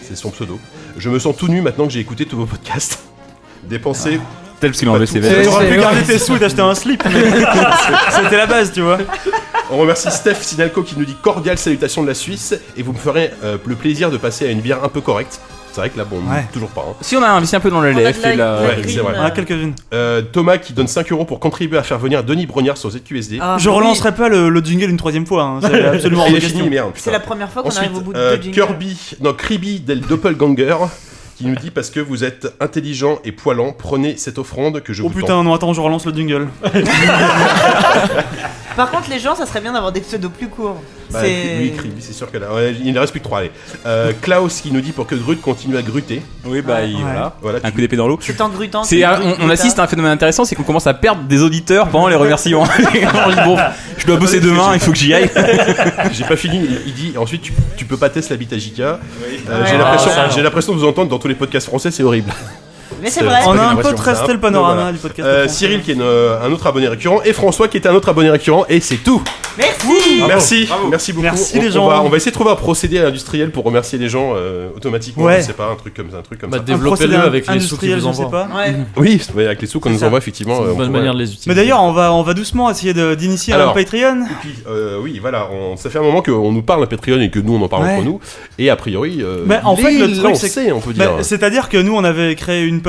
C'est 0.00 0.16
son 0.16 0.30
pseudo. 0.30 0.58
Je 0.96 1.10
me 1.10 1.18
sens 1.18 1.36
tout 1.36 1.48
nu 1.48 1.60
maintenant 1.60 1.86
que 1.86 1.92
j'ai 1.92 2.00
écouté 2.00 2.26
tous 2.26 2.36
vos 2.36 2.46
podcasts. 2.46 3.00
Dépenser. 3.64 4.20
Tel 4.60 4.70
parce 4.70 4.78
qu'il 4.78 4.88
a 4.88 4.92
enlevé 4.92 5.06
ses 5.06 5.20
vêtements. 5.20 5.52
T'aurais 5.52 5.68
pu 5.68 5.74
ouais. 5.74 5.80
garder 5.80 6.02
tes 6.02 6.18
sous 6.18 6.34
et 6.34 6.38
t'acheter 6.40 6.62
un 6.62 6.74
slip, 6.74 7.02
c'était 8.10 8.36
la 8.36 8.46
base, 8.46 8.72
tu 8.72 8.80
vois. 8.80 8.98
On 9.70 9.78
remercie 9.78 10.10
Steph 10.10 10.36
Sinalco 10.40 10.82
qui 10.82 10.98
nous 10.98 11.04
dit 11.04 11.14
cordiale 11.14 11.58
salutation 11.58 12.02
de 12.02 12.08
la 12.08 12.14
Suisse 12.14 12.54
et 12.76 12.82
vous 12.82 12.92
me 12.92 12.98
ferez 12.98 13.30
euh, 13.44 13.58
le 13.64 13.74
plaisir 13.76 14.10
de 14.10 14.16
passer 14.16 14.46
à 14.46 14.50
une 14.50 14.60
bière 14.60 14.82
un 14.82 14.88
peu 14.88 15.00
correcte. 15.00 15.40
C'est 15.72 15.80
vrai 15.80 15.90
que 15.90 15.98
là, 15.98 16.04
bon, 16.04 16.16
Ouais. 16.16 16.44
toujours 16.52 16.70
pas. 16.70 16.80
hein. 16.88 16.94
Si 17.00 17.16
on 17.16 17.22
a 17.22 17.28
investi 17.28 17.54
un 17.56 17.60
peu 17.60 17.70
dans 17.70 17.80
le 17.80 17.92
On 17.92 17.96
a 17.96 18.00
LF 18.00 18.18
de 18.18 18.22
la- 18.22 18.32
et 18.32 18.36
la. 18.36 18.56
de 18.58 18.62
la 18.62 18.68
Ouais, 18.68 18.76
green, 18.82 18.94
c'est 18.96 19.00
vrai. 19.00 19.14
On 19.18 19.22
a 19.22 19.30
quelques-unes. 19.30 19.74
Euh, 19.94 20.22
Thomas 20.22 20.58
qui 20.58 20.72
donne 20.72 20.88
5 20.88 21.12
euros 21.12 21.24
pour 21.24 21.38
contribuer 21.40 21.78
à 21.78 21.82
faire 21.82 21.98
venir 21.98 22.24
Denis 22.24 22.46
Brognard 22.46 22.76
sur 22.76 22.90
ZQSD. 22.90 23.38
ah, 23.40 23.56
Je 23.58 23.68
oui. 23.68 23.76
relancerai 23.76 24.14
pas 24.14 24.28
le, 24.28 24.48
le 24.48 24.60
jingle 24.60 24.90
une 24.90 24.96
troisième 24.96 25.26
fois, 25.26 25.42
hein, 25.44 25.58
c'est 25.62 25.84
absolument 25.86 26.22
hors 26.22 26.28
Et 26.28 26.32
de 26.32 26.36
il 26.36 26.38
est 26.38 26.40
fini, 26.40 26.52
question. 26.54 26.70
merde. 26.70 26.90
C'est 26.94 27.00
putain. 27.02 27.12
la 27.12 27.20
première 27.20 27.50
fois 27.50 27.62
qu'on 27.62 27.68
Ensuite, 27.68 27.84
arrive 27.84 27.96
au 27.98 28.00
bout 28.00 28.12
de 28.12 28.18
euh, 28.18 28.36
deux 28.36 28.42
jingles. 28.42 28.54
Kirby, 28.56 28.96
non, 29.22 29.32
Kribi 29.34 29.80
del 29.80 30.00
Doppelganger, 30.00 30.76
qui 31.36 31.46
nous 31.46 31.54
dit 31.54 31.70
parce 31.70 31.90
que 31.90 32.00
vous 32.00 32.24
êtes 32.24 32.52
intelligent 32.60 33.20
et 33.24 33.30
poilant, 33.32 33.72
prenez 33.76 34.16
cette 34.16 34.38
offrande 34.38 34.80
que 34.82 34.92
je 34.92 35.02
Oh 35.02 35.08
vous 35.08 35.14
putain, 35.20 35.42
non, 35.44 35.54
attends, 35.54 35.72
je 35.72 35.80
relance 35.80 36.04
le 36.06 36.12
jingle. 36.12 36.48
Par 38.78 38.90
contre, 38.92 39.10
les 39.10 39.18
gens, 39.18 39.34
ça 39.34 39.44
serait 39.44 39.60
bien 39.60 39.72
d'avoir 39.72 39.90
des 39.90 40.00
pseudos 40.00 40.30
plus 40.30 40.46
courts. 40.48 40.80
Bah, 41.10 41.18
c'est. 41.22 41.56
oui, 41.58 41.72
c'est 41.98 42.12
sûr 42.12 42.30
que 42.30 42.38
là, 42.38 42.54
ouais, 42.54 42.76
il 42.84 42.92
ne 42.92 42.98
reste 43.00 43.10
plus 43.12 43.18
que 43.18 43.24
3. 43.24 43.38
Allez. 43.40 43.50
Euh, 43.86 44.12
Klaus 44.22 44.60
qui 44.60 44.70
nous 44.70 44.80
dit 44.80 44.92
pour 44.92 45.06
que 45.08 45.16
Grut 45.16 45.36
continue 45.40 45.76
à 45.76 45.82
gruter. 45.82 46.22
Oui, 46.44 46.62
bah, 46.62 46.84
il- 46.84 46.94
Ouais. 46.94 47.02
voilà. 47.02 47.36
Voilà, 47.42 47.58
Un 47.64 47.70
coup 47.72 47.80
d'épée 47.80 47.96
dans 47.96 48.06
l'eau. 48.06 48.18
C'est 48.22 48.40
en 48.40 48.48
grutant. 48.48 48.84
C'est 48.84 49.02
un- 49.02 49.20
on, 49.20 49.46
on 49.46 49.50
assiste 49.50 49.80
à 49.80 49.82
un 49.82 49.86
phénomène 49.88 50.12
intéressant, 50.12 50.44
c'est 50.44 50.54
qu'on 50.54 50.62
commence 50.62 50.86
à 50.86 50.94
perdre 50.94 51.22
des 51.24 51.42
auditeurs 51.42 51.88
pendant 51.88 52.06
les 52.06 52.14
remerciements. 52.14 52.64
Bon, 53.44 53.56
je 53.96 54.06
dois 54.06 54.16
bosser 54.16 54.38
demain, 54.38 54.70
il 54.74 54.80
faut 54.80 54.92
que 54.92 54.98
j'y 54.98 55.12
aille. 55.12 55.28
J'ai 56.12 56.24
pas 56.24 56.36
fini. 56.36 56.60
Il, 56.86 56.94
dit 56.94 57.14
ensuite 57.18 57.42
tu, 57.42 57.52
tu 57.76 57.84
peux 57.84 57.96
pas 57.96 58.10
tester 58.10 58.32
l'habitat 58.34 58.58
JK. 58.58 58.78
Euh, 58.80 58.92
Ouais. 58.92 59.38
j'ai 59.66 59.74
Ah, 59.74 59.78
l'impression, 59.78 60.10
j'ai 60.34 60.42
l'impression 60.42 60.72
de 60.72 60.78
vous 60.78 60.86
entendre 60.86 61.08
dans 61.10 61.18
tous 61.18 61.26
les 61.28 61.34
podcasts 61.34 61.66
français, 61.66 61.90
c'est 61.90 62.04
horrible. 62.04 62.30
Mais 63.02 63.10
c'est 63.10 63.22
vrai. 63.24 63.40
On 63.46 63.56
a 63.58 63.62
un 63.62 63.76
peu 63.76 63.94
ça. 63.96 64.32
le 64.32 64.40
panorama 64.40 64.74
Voilà. 64.74 64.92
du 64.92 64.98
podcast. 64.98 65.28
Euh. 65.28 65.48
Cyril 65.48 65.82
qui 65.82 65.90
est 65.92 65.94
une- 65.94 66.02
un 66.02 66.50
autre 66.52 66.66
abonné 66.66 66.88
récurrent 66.88 67.20
et 67.24 67.32
François 67.32 67.68
qui 67.68 67.76
est 67.76 67.86
un 67.86 67.94
autre 67.94 68.08
abonné 68.08 68.30
récurrent 68.30 68.64
et 68.68 68.80
c'est 68.80 68.96
tout. 68.96 69.22
Merci. 69.56 70.22
Merci, 70.28 70.68
merci 70.88 71.12
beaucoup. 71.12 71.24
Merci 71.24 71.58
on, 71.58 71.62
les 71.62 71.68
on 71.68 71.72
gens. 71.72 71.88
va, 71.88 72.02
on 72.02 72.08
va 72.08 72.16
essayer 72.16 72.30
de 72.30 72.34
trouver 72.36 72.50
un 72.52 72.56
procédé 72.56 73.00
industriel 73.00 73.50
pour 73.50 73.64
remercier 73.64 73.98
les 73.98 74.08
gens 74.08 74.32
euh, 74.36 74.68
automatiquement. 74.76 75.24
Ouais. 75.24 75.40
Je 75.40 75.46
sais 75.46 75.52
pas 75.52 75.66
un 75.72 75.74
truc 75.74 75.94
comme 75.94 76.10
ça, 76.10 76.18
un 76.18 76.22
truc 76.22 76.40
comme 76.40 76.50
Bah, 76.50 76.58
ça. 76.58 76.62
Un 76.62 76.66
développez-le 76.66 77.16
avec 77.16 77.46
les 77.52 77.60
sous 77.60 77.76
qu'ils 77.76 78.00
sais 78.00 78.06
envoient. 78.06 78.30
pas. 78.30 78.48
Ouais. 78.56 78.74
Oui, 78.96 79.20
avec 79.36 79.60
les 79.60 79.66
sous 79.66 79.80
qu'on 79.80 79.90
nous 79.90 80.04
envoie 80.04 80.18
effectivement. 80.18 80.56
C'est 80.58 80.62
euh, 80.62 80.66
une 80.66 80.72
on 80.72 80.76
bonne 80.76 80.90
manière 80.92 81.14
de 81.14 81.18
les 81.18 81.24
utiliser. 81.32 81.48
Mais 81.50 81.54
d'ailleurs, 81.56 81.82
on 81.82 81.92
va, 81.92 82.12
on 82.12 82.22
va 82.22 82.34
doucement 82.34 82.70
essayer 82.70 82.94
de- 82.94 83.14
d'initier 83.14 83.54
un. 83.54 83.68
Patreon. 83.70 84.22
Et 84.24 84.34
puis, 84.40 84.54
euh, 84.68 84.98
oui, 85.02 85.18
voilà, 85.20 85.48
on- 85.52 85.76
ça 85.76 85.90
fait 85.90 85.98
un 85.98 86.02
moment 86.02 86.22
qu'on 86.22 86.52
nous 86.52 86.62
parle 86.62 86.84
à 86.84 86.86
Patreon 86.86 87.20
et 87.20 87.30
que 87.30 87.38
nous 87.40 87.54
on 87.54 87.62
en 87.62 87.68
parle 87.68 87.84
entre 87.88 88.04
nous. 88.04 88.20
Et 88.58 88.70
a 88.70 88.76
priori, 88.76 89.18
euh, 89.22 89.42
Mais 89.46 89.60
en 89.64 89.74
fait, 89.76 89.90
le 89.92 90.16
truc, 90.16 90.36
c'est 90.36 90.70
on 90.72 90.80
peut 90.80 90.92
Bah, 90.92 91.06
dire. 91.16 91.24
C'est-à-dire 91.24 91.68
que 91.68 91.78
nous, 91.78 91.94
on 91.96 92.04
avait 92.04 92.34
créé 92.36 92.64
une 92.64 92.80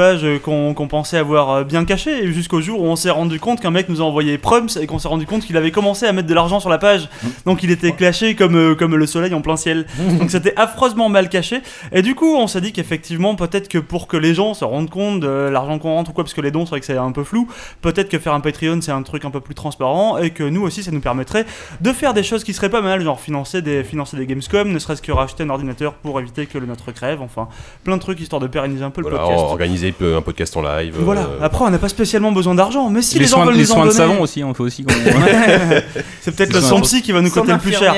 qu'on 0.44 0.88
pensait 0.88 1.18
avoir 1.18 1.50
euh, 1.50 1.63
bien 1.63 1.86
cachée, 1.86 2.24
et 2.24 2.31
jusqu'au 2.31 2.62
jour 2.62 2.81
où 2.81 2.86
on 2.86 2.96
s'est 2.96 3.10
rendu 3.10 3.40
compte 3.40 3.60
qu'un 3.60 3.72
mec 3.72 3.90
nous 3.90 4.01
a 4.01 4.04
envoyé 4.04 4.38
Prums 4.38 4.69
et 4.80 4.88
qu'on 4.88 5.00
s'est 5.00 5.07
rendu 5.07 5.25
compte 5.25 5.46
qu'il 5.46 5.57
avait 5.57 5.72
commencé 5.72 6.06
à 6.06 6.13
mettre 6.13 6.28
de 6.28 6.34
l'argent 6.34 6.60
sur 6.60 6.69
la 6.69 6.78
page. 6.78 7.10
Donc 7.46 7.63
il 7.63 7.72
était 7.72 7.92
caché 7.92 8.36
comme, 8.36 8.56
euh, 8.56 8.75
comme 8.75 8.96
le 8.96 9.06
soleil 9.06 9.34
en 9.34 9.42
plein 9.42 9.57
ciel. 9.57 9.86
Donc 10.19 10.31
c'était 10.31 10.54
affreusement 10.56 11.10
mal 11.10 11.30
caché. 11.30 11.62
Et 11.92 12.01
du 12.01 12.16
coup, 12.16 12.36
on 12.36 12.48
s'est 12.48 12.62
dit 12.62 12.72
qu'effectivement, 12.72 13.36
peut-être 13.36 13.68
que 13.68 13.78
pour 13.78 14.07
que 14.07 14.18
les 14.18 14.34
gens 14.34 14.54
se 14.54 14.66
rendent 14.66 14.90
compte 14.90 15.19
de 15.19 15.28
l'argent 15.28 15.80
qu'on 15.80 15.94
rentre 15.96 16.12
ou 16.12 16.13
quoi, 16.13 16.24
parce 16.24 16.34
que 16.34 16.42
les 16.42 16.51
dons, 16.51 16.66
c'est 16.66 16.72
vrai 16.72 16.80
que 16.80 16.86
c'est 16.86 16.98
un 16.98 17.12
peu 17.12 17.24
flou, 17.24 17.48
peut-être 17.81 18.10
que 18.10 18.19
faire 18.19 18.34
un 18.34 18.40
Patreon, 18.40 18.80
c'est 18.81 18.92
un 18.92 19.04
truc 19.04 19.25
un 19.25 19.31
peu 19.31 19.40
plus 19.42 19.56
transparent, 19.56 20.18
et 20.18 20.30
que 20.31 20.44
nous 20.44 20.62
aussi, 20.62 20.84
ça 20.84 20.92
nous 20.92 21.01
permettrait 21.01 21.46
de 21.81 21.92
faire 21.92 22.13
des 22.13 22.24
choses 22.24 22.44
qui 22.44 22.54
seraient 22.54 22.69
pas 22.69 22.81
mal, 22.81 23.01
genre 23.01 23.19
financer 23.19 23.62
des, 23.62 23.84
financer 23.84 24.18
des 24.18 24.25
Gamescom, 24.25 24.72
ne 24.72 24.80
serait-ce 24.80 25.01
que 25.01 25.12
racheter 25.12 25.44
un 25.44 25.50
ordinateur 25.50 25.94
pour 25.94 26.19
éviter 26.19 26.46
que 26.46 26.57
le 26.57 26.66
nôtre 26.66 26.92
crève, 26.94 27.22
enfin, 27.22 27.48
plein 27.84 27.96
de 27.98 28.01
trucs 28.01 28.19
histoire 28.19 28.42
de 28.42 28.48
pérenniser 28.48 28.84
un 28.84 28.90
peu 28.90 29.01
le 29.01 29.10
Voilà, 29.10 29.24
podcast. 29.25 29.44
organiser 29.44 29.88
peu- 29.91 30.15
un 30.15 30.21
podcast 30.21 30.56
en 30.57 30.62
live. 30.62 30.95
Voilà, 31.00 31.21
euh, 31.21 31.38
après 31.41 31.65
on 31.65 31.69
n'a 31.69 31.77
pas 31.77 31.89
spécialement 31.89 32.31
besoin 32.31 32.55
d'argent, 32.55 32.89
mais 32.89 33.01
si 33.01 33.15
les, 33.15 33.22
les 33.22 33.27
gens 33.27 33.38
soins, 33.38 33.46
veulent 33.46 33.55
les 33.55 33.62
nous 33.63 33.72
en 33.72 33.75
soins 33.75 33.86
de 33.86 33.89
donner... 33.91 33.98
savon 34.00 34.22
aussi, 34.22 34.43
on 34.43 34.53
fait 34.53 34.63
aussi. 34.63 34.86
c'est 36.22 36.36
peut-être 36.36 36.53
le 36.53 36.63
un- 36.74 36.81
psy 36.81 37.01
qui 37.01 37.12
va 37.12 37.22
nous 37.22 37.29
coûter 37.29 37.51
le 37.51 37.58
plus 37.58 37.74
cher. 37.74 37.93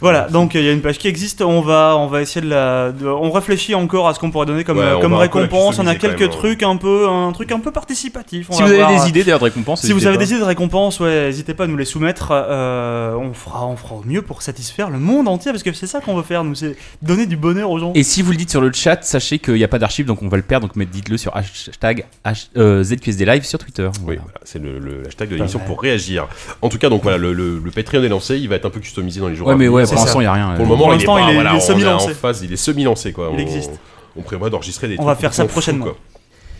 Voilà, 0.00 0.28
donc 0.28 0.54
il 0.54 0.62
y 0.62 0.68
a 0.68 0.72
une 0.72 0.80
page 0.82 0.98
qui 0.98 1.08
existe, 1.08 1.40
on 1.42 1.60
va, 1.60 1.96
on 1.98 2.06
va 2.06 2.20
essayer 2.22 2.40
de 2.44 2.50
la... 2.50 2.92
de- 2.92 3.06
on 3.06 3.30
réfléchit 3.30 3.74
encore 3.74 4.08
à 4.08 4.14
ce 4.14 4.18
qu'on 4.20 4.30
pourrait 4.30 4.46
donner 4.46 4.62
comme, 4.64 4.78
Ouais, 4.78 4.84
euh, 4.84 4.96
on 4.98 5.00
comme 5.00 5.12
va 5.12 5.18
un 5.22 5.28
peu 5.28 5.38
la 5.38 5.44
récompense, 5.44 5.78
on 5.78 5.86
a 5.86 5.94
customiser 5.94 5.98
quand 5.98 6.08
quelques 6.08 6.20
même, 6.20 6.30
hein. 6.30 6.32
trucs 6.38 6.62
un 6.62 6.76
peu, 6.76 7.08
un 7.08 7.32
truc 7.32 7.52
un 7.52 7.60
peu 7.60 7.70
participatif. 7.70 8.48
on 8.50 8.52
Si 8.54 8.60
va 8.60 8.66
vous 8.66 8.72
avez 8.74 8.82
voir. 8.82 9.02
des 9.02 9.08
idées 9.08 9.24
d'ailleurs 9.24 9.38
de 9.38 9.44
récompenses, 9.44 9.80
Si 9.80 9.88
vous 9.88 9.94
n'hésitez 9.94 10.08
avez 10.08 10.16
pas. 10.18 10.24
des 10.24 10.30
idées 10.32 10.40
de 10.40 10.44
récompenses, 10.44 11.00
ouais, 11.00 11.26
n'hésitez 11.26 11.54
pas 11.54 11.64
à 11.64 11.66
nous 11.66 11.76
les 11.76 11.84
soumettre. 11.84 12.28
euh, 12.32 13.14
on, 13.14 13.32
fera, 13.32 13.66
on 13.66 13.76
fera 13.76 13.94
au 13.96 14.02
mieux 14.04 14.22
pour 14.22 14.42
satisfaire 14.42 14.90
le 14.90 14.98
monde 14.98 15.28
entier, 15.28 15.50
parce 15.52 15.62
que 15.62 15.72
c'est 15.72 15.86
ça 15.86 16.00
qu'on 16.00 16.14
veut 16.16 16.22
faire, 16.22 16.44
nous, 16.44 16.54
c'est 16.54 16.76
donner 17.02 17.26
du 17.26 17.36
bonheur 17.36 17.70
aux 17.70 17.78
gens. 17.78 17.92
Et 17.94 18.02
si 18.02 18.22
vous 18.22 18.30
le 18.32 18.36
dites 18.36 18.50
sur 18.50 18.60
le 18.60 18.72
chat, 18.72 19.02
sachez 19.02 19.38
qu'il 19.38 19.54
n'y 19.54 19.64
a 19.64 19.68
pas 19.68 19.78
d'archives, 19.78 20.06
donc 20.06 20.22
on 20.22 20.28
va 20.28 20.36
le 20.36 20.42
perdre. 20.42 20.66
Donc 20.66 20.76
mais 20.76 20.86
dites-le 20.86 21.16
sur 21.16 21.34
hashtag 21.36 22.04
H- 22.24 22.48
euh, 22.56 22.82
ZQSD 22.82 23.24
Live 23.24 23.44
sur 23.44 23.58
Twitter. 23.58 23.86
Oui, 23.86 23.92
Voilà. 24.04 24.20
voilà, 24.22 24.40
c'est 24.44 24.58
le, 24.62 24.78
le 24.78 25.02
hashtag 25.06 25.28
de 25.30 25.36
l'émission 25.36 25.58
pour 25.60 25.80
réagir. 25.80 26.26
En 26.62 26.68
tout 26.68 26.78
cas, 26.78 26.88
donc 26.88 27.02
voilà, 27.02 27.18
le, 27.18 27.32
le- 27.32 27.58
le 27.64 27.70
Patreon 27.70 28.02
est 28.02 28.08
lancé, 28.08 28.36
il 28.38 28.48
va 28.48 28.56
être 28.56 28.66
un 28.66 28.70
peu 28.70 28.80
customisé 28.80 29.20
dans 29.20 29.28
les 29.28 29.36
jours 29.36 29.46
Ouais, 29.48 29.54
à 29.54 29.56
mais 29.56 29.66
venir. 29.66 29.74
ouais, 29.76 29.85
pour 29.94 30.04
l'instant, 30.04 30.20
il 30.20 30.24
n'y 30.24 30.28
a 30.28 30.32
rien. 30.32 30.50
Pour 30.54 30.64
le 30.64 30.68
moment, 30.68 30.84
Pour 30.84 30.94
il 30.94 31.02
est 31.02 31.04
pas, 31.06 31.20
il 31.20 31.30
est- 31.30 31.34
voilà, 31.34 31.60
semi-lancé. 31.60 32.10
en 32.10 32.14
phase, 32.14 32.42
il 32.42 32.52
est 32.52 32.56
semi-lancé 32.56 33.12
quoi. 33.12 33.30
Il 33.32 33.36
On- 33.36 33.38
existe. 33.38 33.72
On 34.18 34.22
prévoit 34.22 34.48
d'enregistrer 34.50 34.88
des 34.88 34.94
On 34.94 34.96
trucs 34.98 35.06
va 35.08 35.14
faire 35.16 35.34
ça 35.34 35.42
fous, 35.44 35.48
prochainement. 35.50 35.86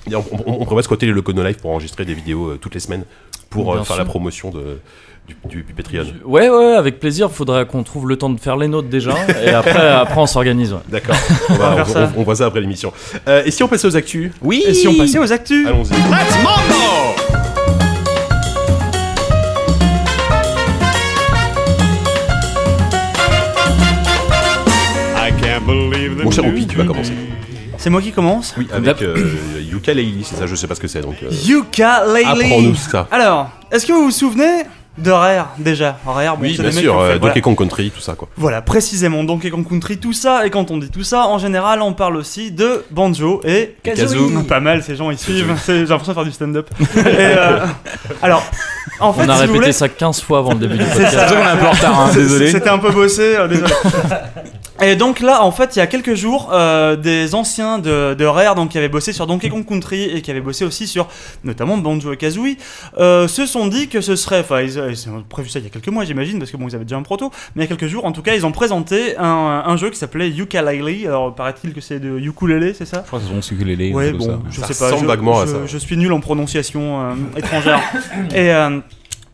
on, 0.09 0.15
on- 0.47 0.61
on 0.61 0.65
prévoit 0.65 0.83
ce 0.83 0.89
côté 0.89 1.07
le 1.07 1.23
Cono 1.23 1.43
Live 1.43 1.57
pour 1.57 1.71
enregistrer 1.71 2.05
des 2.05 2.15
vidéos 2.15 2.51
euh, 2.51 2.59
toutes 2.61 2.75
les 2.75 2.81
semaines 2.81 3.05
pour 3.51 3.75
euh, 3.75 3.83
faire 3.85 3.97
la 3.97 4.05
promotion 4.05 4.51
de, 4.51 4.79
du, 5.27 5.37
du- 5.49 5.63
du 5.63 5.73
Patreon. 5.73 6.05
Ouais, 6.25 6.49
ouais, 6.51 6.75
avec 6.75 7.01
plaisir. 7.01 7.31
Faudrait 7.31 7.67
qu'on 7.67 7.83
trouve 7.83 8.09
le 8.09 8.17
temps 8.17 8.29
de 8.31 8.39
faire 8.39 8.57
les 8.57 8.69
nôtres 8.69 8.89
déjà. 8.89 9.13
et 9.45 9.51
après, 9.51 9.89
après 9.89 10.21
on 10.21 10.27
s'organise. 10.27 10.73
ouais. 10.75 10.81
D'accord, 10.89 11.17
on, 11.49 11.55
va- 11.55 11.73
faire 11.77 11.87
on- 11.89 11.93
ça. 11.93 12.13
on- 12.17 12.21
on 12.21 12.25
voit 12.25 12.37
ça 12.37 12.47
après 12.47 12.61
l'émission. 12.61 12.93
Euh, 13.27 13.43
et 13.47 13.51
si 13.51 13.63
on 13.63 13.69
passait 13.69 13.87
aux 13.87 13.97
actus? 13.97 14.33
Oui 14.43 14.63
Et 14.67 14.75
si 14.75 14.87
on 14.87 14.95
passait 14.95 15.19
aux 15.19 15.33
actus? 15.33 15.67
Allons-y. 15.67 15.95
Mon 26.25 26.31
cher 26.31 26.45
Oupi, 26.47 26.67
tu 26.67 26.77
vas 26.77 26.85
commencer. 26.85 27.13
C'est 27.79 27.91
moi 27.91 28.01
qui 28.01 28.11
commence 28.13 28.55
Oui, 28.57 28.67
avec 28.73 29.03
euh, 29.03 29.15
Yuka 29.71 29.93
Leili, 29.93 30.25
c'est 30.25 30.37
ça, 30.37 30.47
je 30.47 30.55
sais 30.55 30.67
pas 30.67 30.75
ce 30.75 30.81
que 30.81 30.89
c'est 30.89 31.03
donc. 31.03 31.17
euh, 31.23 31.29
Yuka 31.31 32.05
Laylee 32.07 32.45
Apprends-nous 32.47 32.75
ça. 32.75 33.07
Alors, 33.11 33.51
est-ce 33.71 33.85
que 33.87 33.93
vous 33.93 34.05
vous 34.05 34.11
souvenez 34.11 34.63
de 34.97 35.11
Rare 35.11 35.53
déjà? 35.59 35.99
Rare, 36.07 36.39
bon, 36.39 36.45
Oui, 36.45 36.55
c'est 36.57 36.63
bien 36.63 36.71
des 36.71 36.77
mecs 36.77 36.85
sûr, 36.85 36.99
euh, 36.99 37.13
fait- 37.13 37.19
voilà. 37.19 37.35
Donkey 37.35 37.41
Kong 37.43 37.55
Country, 37.59 37.91
tout 37.95 38.01
ça 38.01 38.15
quoi. 38.15 38.29
Voilà, 38.39 38.63
précisément 38.63 39.23
Donkey 39.25 39.51
Kong 39.51 39.69
Country, 39.69 39.99
tout 39.99 40.15
ça. 40.15 40.47
Et 40.47 40.51
quand 40.51 40.71
on 40.71 40.79
dit 40.79 40.89
tout 40.91 41.03
ça, 41.03 41.27
en 41.27 41.37
général, 41.39 41.83
on 41.83 41.93
parle 41.93 42.17
aussi 42.17 42.51
de 42.51 42.83
Banjo 42.91 43.43
et 43.45 43.75
Kazooie. 43.83 44.43
Pas 44.49 44.61
mal, 44.61 44.83
ces 44.83 44.97
gens 44.97 45.11
ils 45.11 45.19
suivent. 45.19 45.53
C'est- 45.63 45.81
J'ai 45.81 45.85
l'impression 45.87 46.13
de 46.13 46.17
faire 46.17 46.25
du 46.25 46.33
stand-up. 46.33 46.71
Et, 46.97 47.01
euh, 47.07 47.59
alors, 48.23 48.43
en 49.01 49.13
fait, 49.13 49.25
On 49.27 49.29
a 49.29 49.33
si 49.33 49.33
vous 49.35 49.41
répété 49.43 49.59
voulez, 49.59 49.73
ça 49.73 49.91
15 49.91 50.23
fois 50.23 50.39
avant 50.39 50.55
le 50.55 50.61
début 50.61 50.79
du 50.79 50.85
C'est 50.85 50.93
podcast. 50.93 51.15
ça. 51.15 51.29
C'est 51.29 51.35
pour 51.35 51.37
ça 51.37 51.43
qu'on 51.43 51.47
est 51.47 51.53
un 51.53 51.57
peu 51.59 51.67
en 51.67 51.71
retard, 51.73 52.01
hein, 52.01 52.11
désolé. 52.15 52.51
C'était 52.51 52.71
un 52.71 52.79
peu 52.79 52.91
bossé, 52.91 53.37
euh, 53.37 53.49
désolé. 53.49 53.71
Et 54.83 54.95
donc 54.95 55.21
là, 55.21 55.43
en 55.43 55.53
fait, 55.53 55.75
il 55.75 55.79
y 55.79 55.83
a 55.83 55.87
quelques 55.87 56.15
jours, 56.15 56.51
euh, 56.53 56.97
des 56.97 57.35
anciens 57.35 57.79
de, 57.79 58.13
de 58.15 58.25
Rare, 58.27 58.55
donc 58.55 58.71
qui 58.71 58.79
avaient 58.79 58.89
bossé 58.91 59.13
sur 59.13 59.27
Donkey 59.27 59.49
Kong 59.49 59.65
Country 59.67 60.03
et 60.05 60.21
qui 60.21 60.31
avaient 60.31 60.41
bossé 60.43 60.65
aussi 60.67 60.87
sur 60.87 61.09
notamment 61.45 61.79
Banjo 61.79 62.13
et 62.13 62.17
Kazooie, 62.19 62.57
euh, 62.99 63.27
se 63.27 63.47
sont 63.47 63.69
dit 63.69 63.89
que 63.89 64.01
ce 64.03 64.17
serait, 64.17 64.41
enfin, 64.41 64.61
ils, 64.61 64.73
ils 64.91 65.09
ont 65.09 65.23
prévu 65.29 65.49
ça 65.49 65.59
il 65.61 65.65
y 65.65 65.67
a 65.67 65.71
quelques 65.71 65.89
mois, 65.89 66.05
j'imagine, 66.05 66.39
parce 66.39 66.51
que 66.51 66.57
bon, 66.59 66.69
ils 66.69 66.75
avaient 66.75 66.85
déjà 66.85 66.97
un 66.97 67.03
proto, 67.03 67.31
mais 67.55 67.65
il 67.65 67.71
y 67.71 67.73
a 67.73 67.77
quelques 67.77 67.91
jours, 67.91 68.05
en 68.05 68.13
tout 68.13 68.23
cas, 68.23 68.35
ils 68.35 68.45
ont 68.45 68.53
présenté 68.53 69.17
un, 69.17 69.25
un 69.67 69.77
jeu 69.79 69.89
qui 69.91 69.99
s'appelait 69.99 70.29
Yooka-Laylee. 70.31 71.07
Alors, 71.07 71.35
paraît-il 71.35 71.73
que 71.73 71.81
c'est 71.81 71.99
de 71.99 72.19
ukulélé, 72.19 72.75
c'est 72.75 72.85
ça? 72.87 73.01
Je 73.03 73.07
crois 73.07 73.21
que 73.21 73.25
c'est 73.41 73.55
ukulélé. 73.55 73.93
Ouais, 73.93 74.13
bon, 74.13 74.27
ça. 74.27 74.39
je 74.51 74.61
Ça 74.61 74.67
sais 74.67 74.75
pas. 74.85 74.91
Je, 75.47 75.67
je- 75.67 75.67
je 75.73 75.79
suis 75.79 75.97
nul 75.97 76.13
en 76.13 76.21
prononciation 76.21 77.01
euh, 77.03 77.15
étrangère. 77.39 77.81
Et 78.35 78.53
euh, 78.53 78.81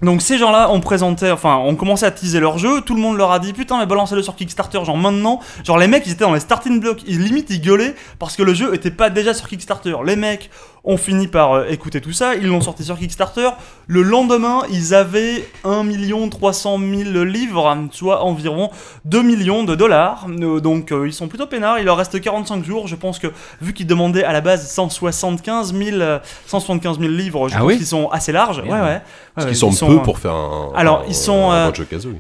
donc 0.03 0.21
ces 0.21 0.37
gens-là 0.37 0.71
ont 0.71 0.81
présenté, 0.81 1.31
enfin, 1.31 1.57
ont 1.57 1.77
commencé 1.77 2.05
à 2.05 2.11
teaser 2.11 2.41
leur 2.41 2.59
jeu. 2.59 2.81
Tout 2.81 2.95
le 2.95 3.01
monde 3.01 3.17
leur 3.17 3.31
a 3.31 3.39
dit 3.39 3.53
putain, 3.53 3.79
mais 3.79 3.87
balancez-le 3.87 4.23
sur 4.23 4.35
Kickstarter, 4.35 4.85
genre 4.85 4.97
maintenant. 4.97 5.41
Genre 5.65 5.79
les 5.79 5.87
mecs, 5.87 6.07
ils 6.07 6.13
étaient 6.13 6.25
dans 6.25 6.35
les 6.35 6.41
starting 6.41 6.81
blocks. 6.81 7.03
Ils 7.07 7.23
limite 7.23 7.51
ils 7.51 7.61
gueulaient 7.61 7.95
parce 8.19 8.37
que 8.37 8.43
le 8.43 8.53
jeu 8.53 8.75
était 8.75 8.91
pas 8.91 9.11
déjà 9.11 9.33
sur 9.33 9.49
Kickstarter. 9.49 9.95
Les 10.05 10.17
mecs 10.17 10.51
ont 10.85 10.97
fini 10.97 11.29
par 11.29 11.53
euh, 11.53 11.65
écouter 11.69 12.01
tout 12.01 12.13
ça. 12.13 12.35
Ils 12.35 12.47
l'ont 12.49 12.61
sorti 12.61 12.83
sur 12.85 12.99
Kickstarter. 12.99 13.49
Le 13.87 14.03
lendemain, 14.03 14.63
ils 14.71 14.95
avaient 14.95 15.45
1 15.65 15.85
300 16.29 16.79
000 16.79 17.25
livres, 17.25 17.77
soit 17.93 18.23
environ 18.25 18.71
2 19.05 19.23
millions 19.23 19.63
de 19.65 19.75
dollars. 19.75 20.27
Euh, 20.29 20.61
donc 20.61 20.91
euh, 20.93 21.07
ils 21.07 21.13
sont 21.13 21.29
plutôt 21.29 21.47
peinards. 21.47 21.79
Il 21.79 21.85
leur 21.85 21.97
reste 21.97 22.21
45 22.21 22.65
jours. 22.65 22.89
Je 22.89 22.97
pense 22.97 23.19
que 23.19 23.29
vu 23.61 23.73
qu'ils 23.73 23.87
demandaient 23.87 24.25
à 24.25 24.33
la 24.33 24.41
base 24.41 24.69
175 24.71 25.75
000, 25.75 26.01
euh, 26.01 26.19
175 26.47 26.99
000 26.99 27.11
livres, 27.13 27.49
je 27.49 27.55
Ah 27.55 27.59
pense 27.59 27.67
oui 27.69 27.77
qu'ils 27.77 27.87
sont 27.87 28.09
assez 28.11 28.33
larges. 28.33 28.59
Ouais, 28.59 28.65
Merde. 28.65 28.83
ouais. 28.85 29.01
Parce 29.35 29.47
Ouais, 29.47 29.53
qu'ils 29.53 29.59
sont 29.61 29.71
ils 29.71 29.87
peu 29.87 29.93
euh, 29.95 29.99
pour 29.99 30.19
faire 30.19 30.35
un. 30.35 30.73
Alors, 30.75 31.01
un- 31.01 31.09
ils 31.09 31.15
sont, 31.15 31.51
un 31.51 31.69
euh. 31.69 31.73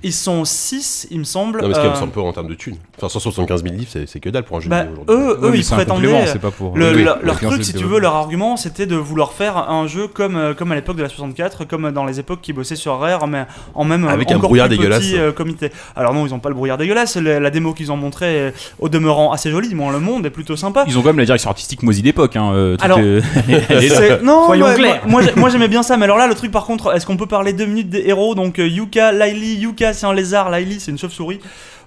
Ils 0.02 0.12
sont 0.14 0.44
6, 0.44 1.08
il 1.10 1.18
me 1.18 1.24
semble. 1.24 1.60
Non, 1.62 1.68
parce 1.68 1.80
qu'ils 1.80 1.90
Euh, 1.90 1.94
sont 1.96 2.06
peu 2.08 2.20
en 2.20 2.32
termes 2.32 2.48
de 2.48 2.54
thunes. 2.54 2.76
Enfin, 2.96 3.08
175 3.08 3.62
000 3.62 3.74
livres, 3.74 3.90
c'est- 3.92 4.06
que 4.20 4.30
dalle 4.30 4.44
pour 4.44 4.56
un 4.56 4.60
jeu 4.60 4.68
bah, 4.70 4.84
vidéo 4.84 5.02
aujourd'hui. 5.06 5.14
eux, 5.14 5.28
Ouais, 5.40 5.48
eux 5.48 5.50
mais 5.50 5.58
ils 5.58 5.64
prétendaient. 5.66 6.38
pas 6.38 6.50
pour. 6.50 6.76
Le- 6.76 6.92
Oui, 6.94 7.02
leur 7.04 7.38
truc, 7.40 7.64
si 7.64 7.74
tu 7.74 7.84
veux, 7.84 7.98
leur 7.98 8.14
argument, 8.14 8.51
c'était 8.56 8.86
de 8.86 8.96
vouloir 8.96 9.32
faire 9.32 9.56
un 9.56 9.86
jeu 9.86 10.08
comme, 10.08 10.36
euh, 10.36 10.54
comme 10.54 10.72
à 10.72 10.74
l'époque 10.74 10.96
de 10.96 11.02
la 11.02 11.08
64, 11.08 11.64
comme 11.64 11.90
dans 11.92 12.04
les 12.04 12.20
époques 12.20 12.40
qui 12.40 12.52
bossaient 12.52 12.76
sur 12.76 12.98
Rare, 12.98 13.26
mais 13.26 13.44
en 13.74 13.84
même 13.84 14.06
Avec 14.08 14.30
euh, 14.30 14.34
un 14.34 14.36
encore 14.38 14.48
brouillard 14.50 14.68
plus 14.68 14.76
dégueulasse. 14.76 15.00
petit 15.00 15.18
euh, 15.18 15.32
comité. 15.32 15.70
Alors 15.96 16.14
non, 16.14 16.26
ils 16.26 16.32
ont 16.34 16.38
pas 16.38 16.48
le 16.48 16.54
brouillard 16.54 16.78
dégueulasse. 16.78 17.16
La, 17.16 17.40
la 17.40 17.50
démo 17.50 17.72
qu'ils 17.72 17.90
ont 17.92 17.96
montrée 17.96 18.36
est 18.48 18.54
au 18.78 18.88
demeurant 18.88 19.32
assez 19.32 19.50
jolie. 19.50 19.74
Bon, 19.74 19.90
le 19.90 20.00
monde 20.00 20.24
est 20.26 20.30
plutôt 20.30 20.56
sympa. 20.56 20.84
Ils 20.86 20.96
ont 20.98 21.02
quand 21.02 21.08
même 21.08 21.18
la 21.18 21.24
direction 21.24 21.50
artistique 21.50 21.82
moisi 21.82 22.02
d'époque. 22.02 22.36
Hein, 22.36 22.52
euh, 22.54 22.76
Alors, 22.80 22.98
est- 23.00 23.22
elle 23.68 23.84
est 23.84 23.88
là. 23.88 23.96
C'est- 23.96 24.22
non, 24.22 24.46
Soyons 24.46 24.66
moi, 24.66 24.74
clairs. 24.74 25.00
moi, 25.06 25.22
moi, 25.22 25.22
j'ai- 25.22 25.40
moi, 25.40 25.48
j'aimais 25.50 25.68
bien 25.68 25.82
ça, 25.82 25.96
mais 25.96 26.04
alors 26.04 26.18
là 26.18 26.26
le 26.26 26.34
truc 26.34 26.50
par 26.52 26.64
contre, 26.64 26.94
est-ce 26.94 27.06
qu'on 27.06 27.16
peut 27.16 27.26
parler 27.26 27.52
deux 27.52 27.66
minutes 27.66 27.88
des 27.90 28.02
héros? 28.06 28.34
Donc 28.34 28.58
euh, 28.58 28.66
Yuka, 28.68 29.12
Laili, 29.12 29.54
Yuka 29.56 29.92
c'est 29.92 30.06
un 30.06 30.12
lézard, 30.14 30.50
Laili 30.50 30.80
c'est 30.80 30.90
une 30.90 30.98
chauve-souris. 30.98 31.40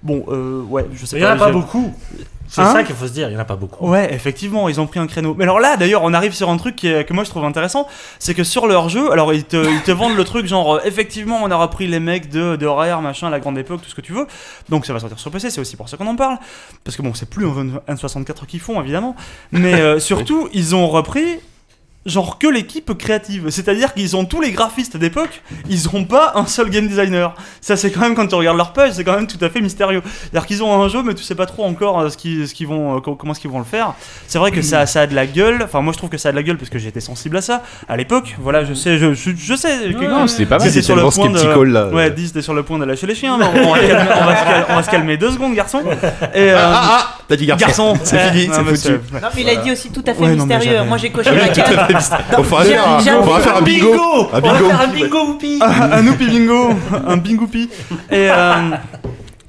Bon, 0.04 0.24
euh, 0.28 0.62
ouais, 0.64 0.86
je 0.94 1.06
sais 1.06 1.18
Il 1.18 1.24
y 1.24 1.26
en 1.26 1.30
a 1.30 1.36
pas. 1.36 1.46
pas 1.46 1.52
beaucoup. 1.52 1.92
C'est 2.48 2.62
Hein 2.62 2.72
ça 2.72 2.84
qu'il 2.84 2.96
faut 2.96 3.08
se 3.08 3.12
dire, 3.12 3.28
il 3.30 3.34
y 3.34 3.36
en 3.36 3.40
a 3.40 3.46
pas 3.46 3.56
beaucoup. 3.56 3.88
Ouais, 3.88 4.14
effectivement, 4.14 4.70
ils 4.70 4.80
ont 4.80 4.86
pris 4.88 5.00
un 5.00 5.08
créneau. 5.08 5.34
Mais 5.36 5.44
alors 5.44 5.60
là, 5.60 5.78
d'ailleurs, 5.78 6.04
on 6.04 6.14
arrive 6.14 6.34
sur 6.34 6.50
un 6.50 6.58
truc 6.58 6.75
qui 6.75 6.88
est- 6.88 7.04
que 7.04 7.12
moi 7.14 7.24
je 7.24 7.30
trouve 7.30 7.44
intéressant, 7.44 7.88
c'est 8.20 8.34
que 8.34 8.44
sur 8.44 8.68
leur 8.68 8.88
jeu, 8.90 9.12
alors 9.12 9.34
ils 9.34 9.44
te, 9.44 9.58
ils 9.58 9.82
te 9.82 9.92
vendent 9.92 10.16
le 10.16 10.24
truc 10.24 10.46
genre, 10.46 10.75
euh, 10.75 10.80
effectivement, 10.86 11.40
on 11.42 11.50
a 11.52 11.56
repris 11.56 11.88
les 11.88 12.00
mecs 12.00 12.30
de, 12.30 12.56
de 12.56 12.66
Rare, 12.68 13.02
machin, 13.02 13.30
la 13.30 13.40
grande 13.40 13.58
époque, 13.58 13.82
tout 13.82 13.90
ce 13.90 13.96
que 13.96 14.02
tu 14.02 14.14
veux. 14.14 14.28
Donc 14.70 14.86
ça 14.86 14.94
va 14.94 15.00
sortir 15.00 15.18
sur 15.20 15.32
PC, 15.32 15.50
c'est 15.50 15.60
aussi 15.62 15.75
pour 15.75 15.90
ça 15.90 15.98
qu'on 15.98 16.08
en 16.08 16.16
parle. 16.16 16.38
Parce 16.84 16.96
que 16.96 17.02
bon, 17.02 17.14
c'est 17.14 17.30
plus 17.30 17.46
un 17.48 17.82
N64 17.94 18.46
qu'ils 18.46 18.60
font, 18.60 18.80
évidemment. 18.82 19.16
Mais 19.52 19.74
euh, 19.82 20.00
surtout, 20.00 20.48
ils 20.54 20.75
ont 20.75 20.88
repris. 20.88 21.40
Genre 22.06 22.38
que 22.38 22.46
l'équipe 22.48 22.96
créative, 22.96 23.50
c'est-à-dire 23.50 23.94
qu'ils 23.96 24.16
ont 24.16 24.26
tous 24.26 24.40
les 24.40 24.52
graphistes 24.52 24.96
d'époque, 24.96 25.42
ils 25.70 25.90
ont 25.96 26.04
pas 26.06 26.34
un 26.36 26.46
seul 26.46 26.70
game 26.70 26.88
designer. 26.88 27.34
Ça 27.62 27.76
c'est 27.76 27.90
quand 27.90 28.02
même 28.02 28.14
quand 28.14 28.28
tu 28.28 28.36
regardes 28.36 28.58
leur 28.58 28.74
page, 28.74 28.92
c'est 28.94 29.04
quand 29.04 29.16
même 29.16 29.26
tout 29.26 29.44
à 29.44 29.50
fait 29.50 29.60
mystérieux. 29.60 30.04
C'est-à-dire 30.22 30.46
qu'ils 30.46 30.62
ont 30.64 30.84
un 30.84 30.88
jeu, 30.88 31.02
mais 31.04 31.16
tu 31.16 31.24
sais 31.24 31.34
pas 31.34 31.48
trop 31.48 31.64
encore 31.66 32.00
euh, 32.00 32.10
ce 32.10 32.18
qu'ils, 32.18 32.48
ce 32.48 32.54
qu'ils 32.54 32.68
vont, 32.68 32.98
euh, 32.98 33.00
co- 33.00 33.16
comment 33.16 33.32
est-ce 33.34 33.40
qu'ils 33.40 33.50
vont 33.50 33.58
le 33.58 33.66
faire. 33.66 33.94
C'est 34.28 34.38
vrai 34.38 34.52
que 34.52 34.62
ça, 34.62 34.86
ça 34.86 35.02
a 35.02 35.08
de 35.08 35.16
la 35.16 35.26
gueule. 35.26 35.62
Enfin, 35.64 35.82
moi 35.82 35.94
je 35.94 35.98
trouve 35.98 36.12
que 36.12 36.18
ça 36.20 36.30
a 36.30 36.32
de 36.32 36.38
la 36.38 36.44
gueule 36.44 36.58
parce 36.58 36.70
que 36.70 36.78
été 36.78 37.00
sensible 37.00 37.38
à 37.38 37.42
ça 37.42 37.64
à 37.90 37.98
l'époque. 37.98 38.36
Voilà, 38.40 38.64
je 38.66 38.76
sais, 38.76 39.00
je, 39.00 39.14
je, 39.16 39.32
je 39.36 39.56
sais. 39.56 39.90
Non, 39.90 40.28
c'était 40.28 40.46
pas 40.46 40.60
mal. 40.60 40.68
C'était 40.70 40.84
sur 40.84 40.96
le 40.96 41.02
point 41.10 41.30
de. 41.32 41.64
là. 41.72 41.88
Ouais, 41.90 42.12
10 42.12 42.28
c'était 42.28 42.42
sur 42.44 42.54
le 42.54 42.62
point 42.62 42.78
de 42.78 42.86
lâcher 42.86 43.08
les 43.08 43.16
chiens. 43.16 43.38
mais 43.40 43.46
on, 43.46 43.70
on 43.70 43.74
va 43.74 43.82
se 43.82 43.88
calmer, 43.88 44.12
on 44.22 44.26
va 44.26 44.36
se 44.38 44.44
cal- 44.46 44.66
on 44.70 44.76
va 44.76 44.84
se 44.84 44.90
calmer 44.92 45.18
deux 45.18 45.32
secondes, 45.32 45.56
garçon. 45.56 45.82
Et, 46.36 46.52
euh, 46.52 46.56
Ah, 46.60 46.82
ah, 47.00 47.18
t'as 47.28 47.36
dit 47.36 47.48
garçon. 47.48 47.66
garçon, 47.66 47.94
C'est 48.04 48.16
ouais, 48.18 48.32
fini, 48.32 48.50
c'est 48.54 48.64
foutu. 48.64 49.00
Non, 49.14 49.20
mais 49.36 49.42
il 49.42 49.50
a 49.50 49.56
dit 49.56 49.72
aussi 49.72 49.90
tout 49.92 50.04
à 50.06 50.14
fait 50.14 50.28
mystérieux. 50.36 50.84
Moi, 50.84 50.98
j'ai 50.98 51.10
coché 51.12 51.32
la 51.34 51.48
case. 51.50 51.95
On 52.38 52.44
fera 52.44 52.64
J'ai- 52.64 52.70
faire 52.72 52.88
un- 52.88 53.20
on 53.22 53.25
va 53.25 53.40
faire 53.40 53.58
un 53.58 53.62
bingo. 53.62 53.94
Un 53.94 53.98
On 53.98 54.24
va 54.32 54.42
bingo. 54.42 54.66
faire 54.70 54.82
un 54.82 54.88
bingo 54.88 55.38
un 55.62 56.08
oupi 56.08 56.25
bingo, 56.28 56.70
un 57.08 57.18
bingoupi. 57.18 57.70
Et 58.12 58.30
euh, 58.30 58.54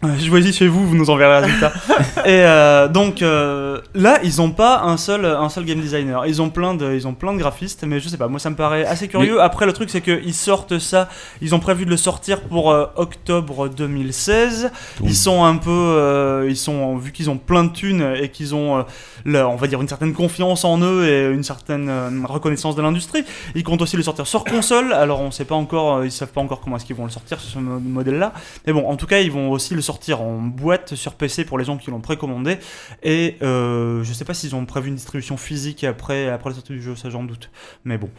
je 0.03 0.29
vois 0.31 0.43
chez 0.43 0.69
vous, 0.69 0.87
vous 0.87 0.95
nous 0.97 1.11
enverrez 1.11 1.41
le 1.41 1.47
résultat. 1.47 1.73
Et 2.27 2.43
euh, 2.45 2.87
donc 2.89 3.23
euh, 3.23 3.81
là, 3.95 4.19
ils 4.23 4.41
ont 4.43 4.51
pas 4.51 4.83
un 4.83 4.97
seul, 4.97 5.25
un 5.25 5.49
seul 5.49 5.65
game 5.65 5.81
designer. 5.81 6.27
Ils 6.27 6.41
ont 6.43 6.51
plein 6.51 6.75
de, 6.75 6.93
ils 6.95 7.07
ont 7.09 7.15
plein 7.15 7.33
de 7.33 7.39
graphistes, 7.39 7.85
mais 7.87 7.99
je 8.01 8.09
sais 8.09 8.17
pas. 8.17 8.29
Moi, 8.29 8.39
ça 8.39 8.51
me 8.51 8.57
paraît 8.57 8.85
assez 8.85 9.09
curieux. 9.09 9.41
Après, 9.41 9.67
le 9.67 9.73
truc, 9.73 9.91
c'est 9.91 10.01
qu'ils 10.03 10.35
sortent 10.35 10.79
ça. 10.79 11.09
Ils 11.41 11.55
ont 11.55 11.59
prévu 11.61 11.85
de 11.87 11.91
le 11.91 11.97
sortir 11.97 12.43
pour 12.43 12.71
euh, 12.71 12.87
octobre 12.97 13.69
2016. 13.69 14.71
Ils 15.03 15.17
sont 15.17 15.45
un 15.45 15.57
peu, 15.57 15.71
euh, 15.71 16.47
ils 16.49 16.57
sont 16.57 16.97
vu 16.97 17.11
qu'ils 17.13 17.31
ont 17.31 17.39
plein 17.39 17.65
de 17.65 17.73
thunes 17.73 18.15
et 18.21 18.29
qu'ils 18.31 18.55
ont, 18.55 18.85
la- 19.25 19.49
on 19.49 19.57
va 19.57 19.67
dire 19.67 19.81
une 19.81 19.89
certaine 19.89 20.13
confiance 20.15 20.65
en 20.65 20.81
eux 20.83 21.07
et 21.09 21.33
une 21.33 21.43
certaine 21.45 21.91
reconnaissance 22.25 22.77
de 22.77 22.83
l'industrie. 22.83 23.25
Ils 23.55 23.65
comptent 23.65 23.83
aussi 23.83 23.97
le 23.97 24.03
sortir 24.03 24.27
sur 24.27 24.45
console. 24.45 24.93
Alors 24.93 25.21
on 25.21 25.31
sait 25.31 25.45
pas 25.45 25.55
encore, 25.55 26.05
ils 26.05 26.13
savent 26.13 26.33
pas 26.33 26.41
encore 26.41 26.61
comment 26.61 26.77
est-ce 26.77 26.85
qu'ils 26.85 26.97
vont 26.97 27.05
le 27.07 27.11
sortir 27.11 27.41
sur 27.41 27.51
ce 27.51 27.59
mo- 27.59 27.81
modèle-là. 27.81 28.33
Mais 28.67 28.73
bon, 28.73 28.87
en 28.89 28.97
tout 28.97 29.07
cas, 29.07 29.19
ils 29.21 29.33
vont 29.33 29.51
aussi 29.51 29.75
le 29.75 29.81
sortir 29.81 29.96
en 30.15 30.39
boîte 30.39 30.95
sur 30.95 31.15
PC 31.15 31.45
pour 31.45 31.59
les 31.59 31.65
gens 31.65 31.77
qui 31.77 31.91
l'ont 31.91 32.01
précommandé. 32.01 32.59
Et 33.03 33.37
euh, 33.43 34.03
je 34.05 34.13
sais 34.13 34.25
pas 34.25 34.35
s'ils 34.35 34.55
ont 34.55 34.65
prévu 34.67 34.89
une 34.89 34.95
distribution 34.97 35.37
physique 35.37 35.85
après 35.85 36.29
après 36.29 36.51
la 36.51 36.55
sortie 36.57 36.73
du 36.73 36.83
jeu, 36.83 36.97
ça 36.97 37.11
j'en 37.11 37.25
doute. 37.25 37.51
Mais 37.85 37.99
bon. 37.99 38.11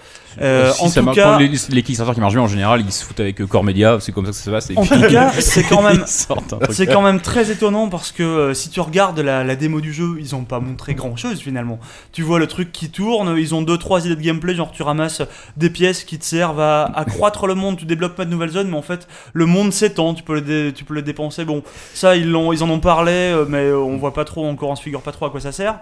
Euh, 0.41 0.71
Si 0.71 0.83
en 0.83 0.87
ça 0.89 1.01
tout 1.01 1.11
cas, 1.11 1.37
les, 1.39 1.51
les 1.69 1.83
Kickstarter 1.83 2.13
qui 2.13 2.19
marchent 2.21 2.33
bien 2.33 2.41
en 2.43 2.47
général, 2.47 2.81
ils 2.81 2.91
se 2.91 3.03
foutent 3.03 3.19
avec 3.19 3.41
euh, 3.41 3.47
Core 3.47 3.63
Media, 3.63 3.99
c'est 3.99 4.11
comme 4.11 4.25
ça 4.25 4.31
que 4.31 4.37
ça 4.37 4.43
se 4.43 4.49
passe. 4.49 4.71
en 4.75 4.85
tout 4.85 5.01
cas, 5.09 5.31
c'est 5.39 5.63
quand 5.63 5.81
même. 5.81 6.03
C'est 6.69 6.85
quand 6.87 7.01
même 7.01 7.21
très 7.21 7.51
étonnant 7.51 7.89
parce 7.89 8.11
que 8.11 8.23
euh, 8.23 8.53
si 8.53 8.69
tu 8.69 8.79
regardes 8.81 9.19
la, 9.19 9.43
la 9.43 9.55
démo 9.55 9.81
du 9.81 9.93
jeu, 9.93 10.17
ils 10.19 10.35
ont 10.35 10.43
pas 10.43 10.59
montré 10.59 10.93
grand 10.95 11.15
chose 11.15 11.39
finalement. 11.39 11.79
Tu 12.11 12.21
vois 12.23 12.39
le 12.39 12.47
truc 12.47 12.71
qui 12.71 12.89
tourne, 12.89 13.35
ils 13.37 13.55
ont 13.55 13.61
deux 13.61 13.77
trois 13.77 14.05
idées 14.05 14.15
de 14.15 14.21
gameplay, 14.21 14.55
genre 14.55 14.71
tu 14.71 14.83
ramasses 14.83 15.21
des 15.55 15.69
pièces 15.69 16.03
qui 16.03 16.17
te 16.19 16.25
servent 16.25 16.59
à 16.59 16.83
accroître 16.85 17.47
le 17.47 17.55
monde, 17.55 17.77
tu 17.77 17.85
débloques 17.85 18.15
pas 18.15 18.25
de 18.25 18.29
nouvelles 18.31 18.49
zones, 18.51 18.69
mais 18.69 18.77
en 18.77 18.81
fait 18.81 19.07
le 19.33 19.45
monde 19.45 19.71
s'étend, 19.73 20.13
tu 20.13 20.23
peux 20.23 20.35
le 20.35 20.41
dé- 20.41 20.71
tu 20.75 20.83
peux 20.83 20.93
le 20.93 21.01
dépenser. 21.01 21.45
Bon, 21.45 21.56
ça 21.93 22.15
ils 22.15 22.29
l'ont, 22.29 22.51
ils 22.53 22.63
en 22.63 22.69
ont 22.69 22.79
parlé, 22.79 23.11
euh, 23.11 23.45
mais 23.47 23.65
euh, 23.65 23.77
on 23.77 23.97
voit 23.97 24.13
pas 24.13 24.25
trop 24.25 24.45
encore, 24.47 24.69
on 24.69 24.75
se 24.75 24.83
figure 24.83 25.01
pas 25.01 25.11
trop 25.11 25.25
à 25.25 25.29
quoi 25.29 25.39
ça 25.39 25.51
sert. 25.51 25.79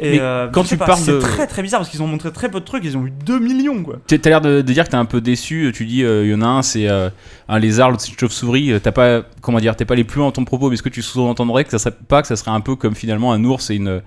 Et 0.00 0.12
Mais 0.12 0.18
euh, 0.20 0.48
quand 0.48 0.62
tu 0.64 0.76
pas, 0.76 0.86
parles 0.86 1.00
c'est 1.00 1.12
de- 1.12 1.18
très 1.18 1.46
très 1.46 1.62
bizarre 1.62 1.80
parce 1.80 1.90
qu'ils 1.90 2.02
ont 2.02 2.06
montré 2.06 2.30
très 2.32 2.48
peu 2.50 2.60
de 2.60 2.64
trucs, 2.64 2.84
ils 2.84 2.96
ont 2.96 3.04
eu 3.06 3.10
2 3.24 3.38
millions 3.40 3.82
quoi. 3.82 3.96
Tu 4.06 4.14
as 4.14 4.28
l'air 4.28 4.40
de, 4.40 4.60
de 4.62 4.72
dire 4.72 4.84
que 4.84 4.90
t'es 4.90 4.96
un 4.96 5.04
peu 5.04 5.20
déçu. 5.20 5.72
Tu 5.74 5.84
dis, 5.86 6.04
euh, 6.04 6.24
il 6.24 6.30
y 6.30 6.34
en 6.34 6.42
a 6.42 6.46
un, 6.46 6.62
c'est 6.62 6.88
euh, 6.88 7.10
un 7.48 7.58
lézard, 7.58 7.90
l'autre 7.90 8.02
c'est 8.02 8.12
une 8.12 8.18
chauve-souris. 8.18 8.72
T'as 8.82 8.92
pas, 8.92 9.22
comment 9.40 9.58
dire, 9.58 9.74
t'es 9.74 9.84
pas 9.84 9.94
les 9.96 10.04
plus 10.04 10.20
dans 10.20 10.30
ton 10.30 10.44
propos. 10.44 10.68
Mais 10.68 10.74
est-ce 10.74 10.82
que 10.82 10.88
tu 10.88 11.02
sous-entendrais 11.02 11.64
que 11.64 11.70
ça 11.70 11.78
serait 11.78 11.94
pas 12.06 12.22
que 12.22 12.28
ça 12.28 12.36
serait 12.36 12.50
un 12.52 12.60
peu 12.60 12.76
comme 12.76 12.94
finalement 12.94 13.32
un 13.32 13.42
ours 13.44 13.70
et 13.70 13.74
une 13.74 14.02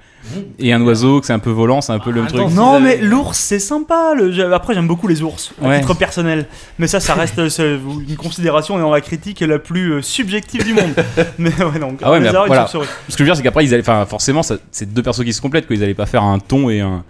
et 0.60 0.72
un 0.72 0.82
oiseau, 0.82 1.20
que 1.20 1.26
c'est 1.26 1.34
un 1.34 1.40
peu 1.40 1.50
volant, 1.50 1.82
c'est 1.82 1.94
un 1.94 2.00
peu 2.00 2.12
le 2.12 2.22
Attends, 2.24 2.44
truc. 2.46 2.56
Non, 2.56 2.80
mais 2.80 2.98
l'ours, 2.98 3.38
c'est 3.38 3.60
sympa. 3.60 4.14
Le... 4.16 4.54
Après, 4.54 4.74
j'aime 4.76 4.88
beaucoup 4.88 5.08
les 5.08 5.22
ours, 5.24 5.52
à 5.62 5.68
Ouais. 5.68 5.80
titre 5.82 5.96
personnel. 5.96 6.46
Mais 6.80 6.88
ça, 6.88 7.00
ça 7.00 7.16
reste 7.16 7.40
une 7.40 8.16
considération 8.18 8.78
et 8.78 8.82
dans 8.82 8.92
la 8.92 9.02
critique 9.02 9.42
la 9.42 9.58
plus 9.60 10.02
subjective 10.04 10.64
du 10.64 10.74
monde. 10.74 10.94
mais 11.38 11.50
ouais, 11.64 11.80
donc. 11.80 12.00
Ah 12.04 12.12
ouais, 12.12 12.20
mais 12.20 12.28
et 12.30 12.32
voilà. 12.32 12.68
Ce 12.68 12.78
que 12.78 12.84
je 13.10 13.18
veux 13.20 13.26
dire, 13.26 13.36
c'est 13.36 13.44
qu'après 13.44 13.64
ils 13.66 13.74
allaient, 13.74 13.84
enfin 13.84 14.06
forcément, 14.06 14.42
c'est 14.44 14.94
deux 14.94 15.04
persos 15.04 15.24
qui 15.24 15.34
se 15.34 15.42
complètent. 15.42 15.68
Quoi. 15.68 15.76
Ils 15.76 15.84
allaient 15.84 15.94
pas 15.94 16.06
faire 16.06 16.24
un 16.24 16.40
ton 16.40 16.70
et 16.70 16.80
un 16.82 17.04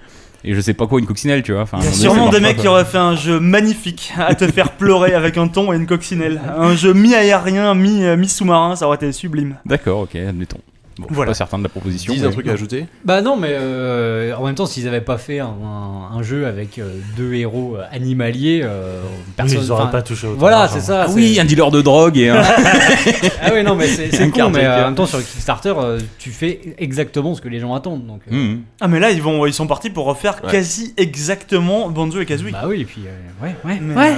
et 0.43 0.55
je 0.55 0.60
sais 0.62 0.74
pas 0.74 0.88
quoi 0.88 1.00
une 1.00 1.05
coccinelle, 1.05 1.43
tu 1.43 1.51
vois. 1.53 1.62
Enfin, 1.62 1.77
Il 1.81 1.86
y 1.86 1.88
a 1.88 1.91
sûrement 1.91 2.29
des 2.29 2.39
mecs 2.39 2.58
qui 2.58 2.67
auraient 2.67 2.84
fait 2.86 2.98
un 2.98 3.15
jeu 3.15 3.39
magnifique 3.39 4.12
à 4.17 4.34
te 4.34 4.48
faire 4.48 4.72
pleurer 4.72 5.13
avec 5.13 5.38
un 5.38 5.48
ton 5.48 5.72
et 5.72 5.75
une 5.75 5.86
coccinelle. 5.86 6.41
Un 6.58 6.75
jeu 6.75 6.93
mi-aérien, 6.93 7.75
mi- 7.75 8.03
euh, 8.03 8.17
mi-sous-marin, 8.17 8.75
ça 8.75 8.88
aurait 8.88 8.96
été 8.96 9.12
sublime. 9.12 9.58
D'accord, 9.65 10.00
ok, 10.01 10.15
admettons. 10.15 10.58
Bon, 10.98 11.07
je 11.10 11.15
suis 11.15 11.25
pas 11.25 11.33
certain 11.33 11.57
de 11.57 11.63
la 11.63 11.69
proposition. 11.69 12.13
Dis 12.13 12.19
mais- 12.19 12.27
un 12.27 12.31
truc 12.31 12.48
à 12.48 12.51
ajouter 12.51 12.86
Bah 13.05 13.21
non, 13.21 13.38
mais 13.38 13.51
euh, 13.51 14.36
en 14.36 14.45
même 14.45 14.55
temps, 14.55 14.65
s'ils 14.65 14.88
avaient 14.88 15.00
pas 15.01 15.17
fait 15.17 15.39
un, 15.39 15.45
un- 15.48 16.17
un 16.17 16.21
jeu 16.21 16.45
avec 16.45 16.77
euh, 16.79 16.95
deux 17.15 17.33
héros 17.33 17.75
euh, 17.77 17.83
animaliers, 17.91 18.62
euh, 18.63 19.01
Oui, 19.03 19.10
personne. 19.38 19.60
ils 19.63 19.71
auraient 19.71 19.83
enfin, 19.83 19.91
pas 19.91 20.01
touché 20.01 20.27
autant 20.27 20.38
Voilà, 20.39 20.67
c'est 20.67 20.81
ça. 20.81 21.05
Ah 21.07 21.12
oui, 21.12 21.39
un 21.39 21.45
dealer 21.45 21.71
de 21.71 21.81
drogue 21.81 22.17
et 22.17 22.29
un. 22.29 22.41
Ah 23.43 23.51
oui, 23.53 23.63
non, 23.63 23.75
mais 23.75 23.88
c'est 23.88 24.29
con, 24.29 24.50
mais 24.50 24.65
euh, 24.65 24.81
en 24.81 24.86
même 24.88 24.95
temps, 24.95 25.05
sur 25.05 25.17
le 25.17 25.24
Kickstarter, 25.24 25.74
euh, 25.77 26.00
tu 26.19 26.29
fais 26.31 26.60
exactement 26.77 27.33
ce 27.36 27.41
que 27.41 27.48
les 27.50 27.60
gens 27.60 27.74
attendent. 27.74 28.05
Donc, 28.05 28.21
euh, 28.31 28.36
Mhm. 28.36 28.62
Ah, 28.81 28.88
mais 28.88 29.00
là, 29.00 29.12
ils, 29.12 29.21
vont, 29.21 29.45
ils 29.45 29.53
sont 29.53 29.67
partis 29.67 29.89
pour 29.89 30.05
refaire 30.05 30.41
Ouais. 30.43 30.51
quasi 30.51 30.93
exactement 30.98 31.89
Banjo 31.89 32.19
et 32.19 32.25
Kazooie. 32.25 32.51
Bah 32.51 32.63
oui, 32.67 32.81
et 32.81 32.86
puis. 32.86 33.01
euh, 33.07 33.45
ouais, 33.45 33.55
ouais. 33.65 33.79
Mais, 33.81 33.95
ouais. 33.95 34.13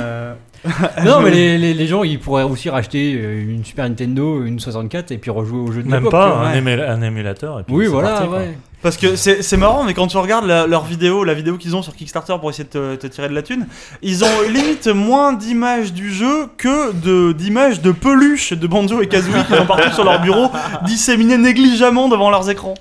Non, 1.06 1.20
mais 1.22 1.30
les, 1.32 1.58
les, 1.58 1.74
les 1.74 1.88
gens, 1.88 2.04
ils 2.04 2.20
pourraient 2.20 2.44
aussi 2.44 2.70
racheter 2.70 3.16
euh, 3.18 3.42
une 3.42 3.66
Super 3.66 3.88
Nintendo, 3.90 4.44
une 4.44 4.60
64 4.60 5.12
et 5.12 5.18
puis 5.18 5.30
rejouer 5.32 5.60
au 5.60 5.72
jeu 5.72 5.84
de 5.84 5.88
Même 5.90 6.10
pas 6.10 6.38
un, 6.48 6.54
émul- 6.56 6.82
un 6.88 7.02
émulateur. 7.02 7.60
Et 7.60 7.64
puis 7.64 7.76
Oui, 7.76 7.86
voilà, 7.88 8.12
parti, 8.12 8.28
ouais. 8.28 8.58
Parce 8.82 8.98
que 8.98 9.16
c'est 9.16 9.42
c'est 9.44 9.56
marrant, 9.56 9.84
mais 9.86 9.94
quand 9.94 10.08
tu 10.08 10.18
regardes 10.18 10.46
la- 10.46 10.68
leur 10.68 10.84
vidéo, 10.84 11.24
la 11.24 11.34
vidéo 11.34 11.58
qu'ils 11.58 11.74
ont 11.76 11.82
sur 11.82 11.96
Kickstarter 11.96 12.36
pour 12.40 12.50
essayer 12.50 12.66
de 12.66 12.70
te, 12.70 12.96
te 12.96 13.08
tirer 13.08 13.30
de 13.30 13.34
la 13.34 13.42
thune, 13.42 13.66
ils 14.02 14.24
ont 14.26 14.42
limite 14.50 14.88
moins 14.88 15.32
d'images 15.34 15.94
du 15.94 16.12
jeu 16.14 16.48
que 16.58 16.92
de- 16.94 17.32
d'images 17.34 17.82
de, 17.82 17.92
peluches 17.92 18.52
de 18.54 18.68
Banjo 18.68 19.02
et 19.02 19.08
Kazooie 19.08 19.44
qui 19.48 19.56
sont 19.56 19.66
partout 19.66 19.92
sur 19.94 20.04
leur 20.04 20.22
bureau, 20.22 20.50
disséminées 20.86 21.38
négligemment 21.38 22.10
devant 22.10 22.30
leurs 22.30 22.50
écrans. 22.50 22.74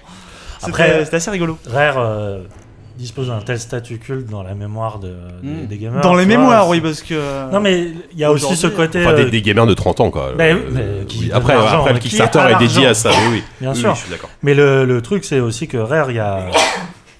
C'était 0.60 1.14
assez 1.16 1.30
rigolo. 1.30 1.58
Rare 1.68 1.96
euh, 1.98 2.38
dispose 3.02 3.28
d'un 3.28 3.40
tel 3.40 3.58
statut 3.58 3.98
culte 3.98 4.28
dans 4.30 4.42
la 4.42 4.54
mémoire 4.54 4.98
de, 4.98 5.14
des- 5.42 5.48
Mm. 5.48 5.66
des 5.66 5.78
gamers. 5.78 6.00
Dans 6.02 6.14
les 6.14 6.24
vois, 6.24 6.36
mémoires, 6.36 6.68
oui, 6.68 6.80
parce 6.80 7.02
que. 7.02 7.50
Non, 7.52 7.60
mais 7.60 7.88
il 8.12 8.18
y 8.18 8.24
a 8.24 8.30
aussi 8.32 8.56
ce 8.56 8.66
côté. 8.68 9.04
Enfin, 9.04 9.14
des, 9.14 9.24
euh, 9.24 9.30
des 9.30 9.42
gamers 9.42 9.66
de 9.66 9.74
30 9.74 10.00
ans, 10.00 10.10
quoi. 10.10 10.32
Mais- 10.38 10.52
Euh, 10.52 10.58
mais 10.70 11.04
qui 11.06 11.24
oui. 11.24 11.30
Après, 11.32 11.52
après, 11.54 11.92
le 11.92 11.98
qui 11.98 12.08
Kickstarter 12.08 12.52
est 12.54 12.58
dédié 12.58 12.86
à 12.86 12.94
ça, 12.94 13.10
oui, 13.10 13.16
oui. 13.32 13.42
Bien 13.60 13.72
Oui, 13.72 13.76
sûr. 13.76 13.90
oui, 13.90 13.94
je 13.96 14.00
suis 14.02 14.10
d'accord. 14.10 14.30
Mais 14.42 14.54
le, 14.54 14.84
le 14.84 15.02
truc, 15.02 15.24
c'est 15.24 15.40
aussi 15.40 15.68
que 15.68 15.76
Rare, 15.76 16.10
il 16.10 16.16
y 16.16 16.20
a 16.20 16.46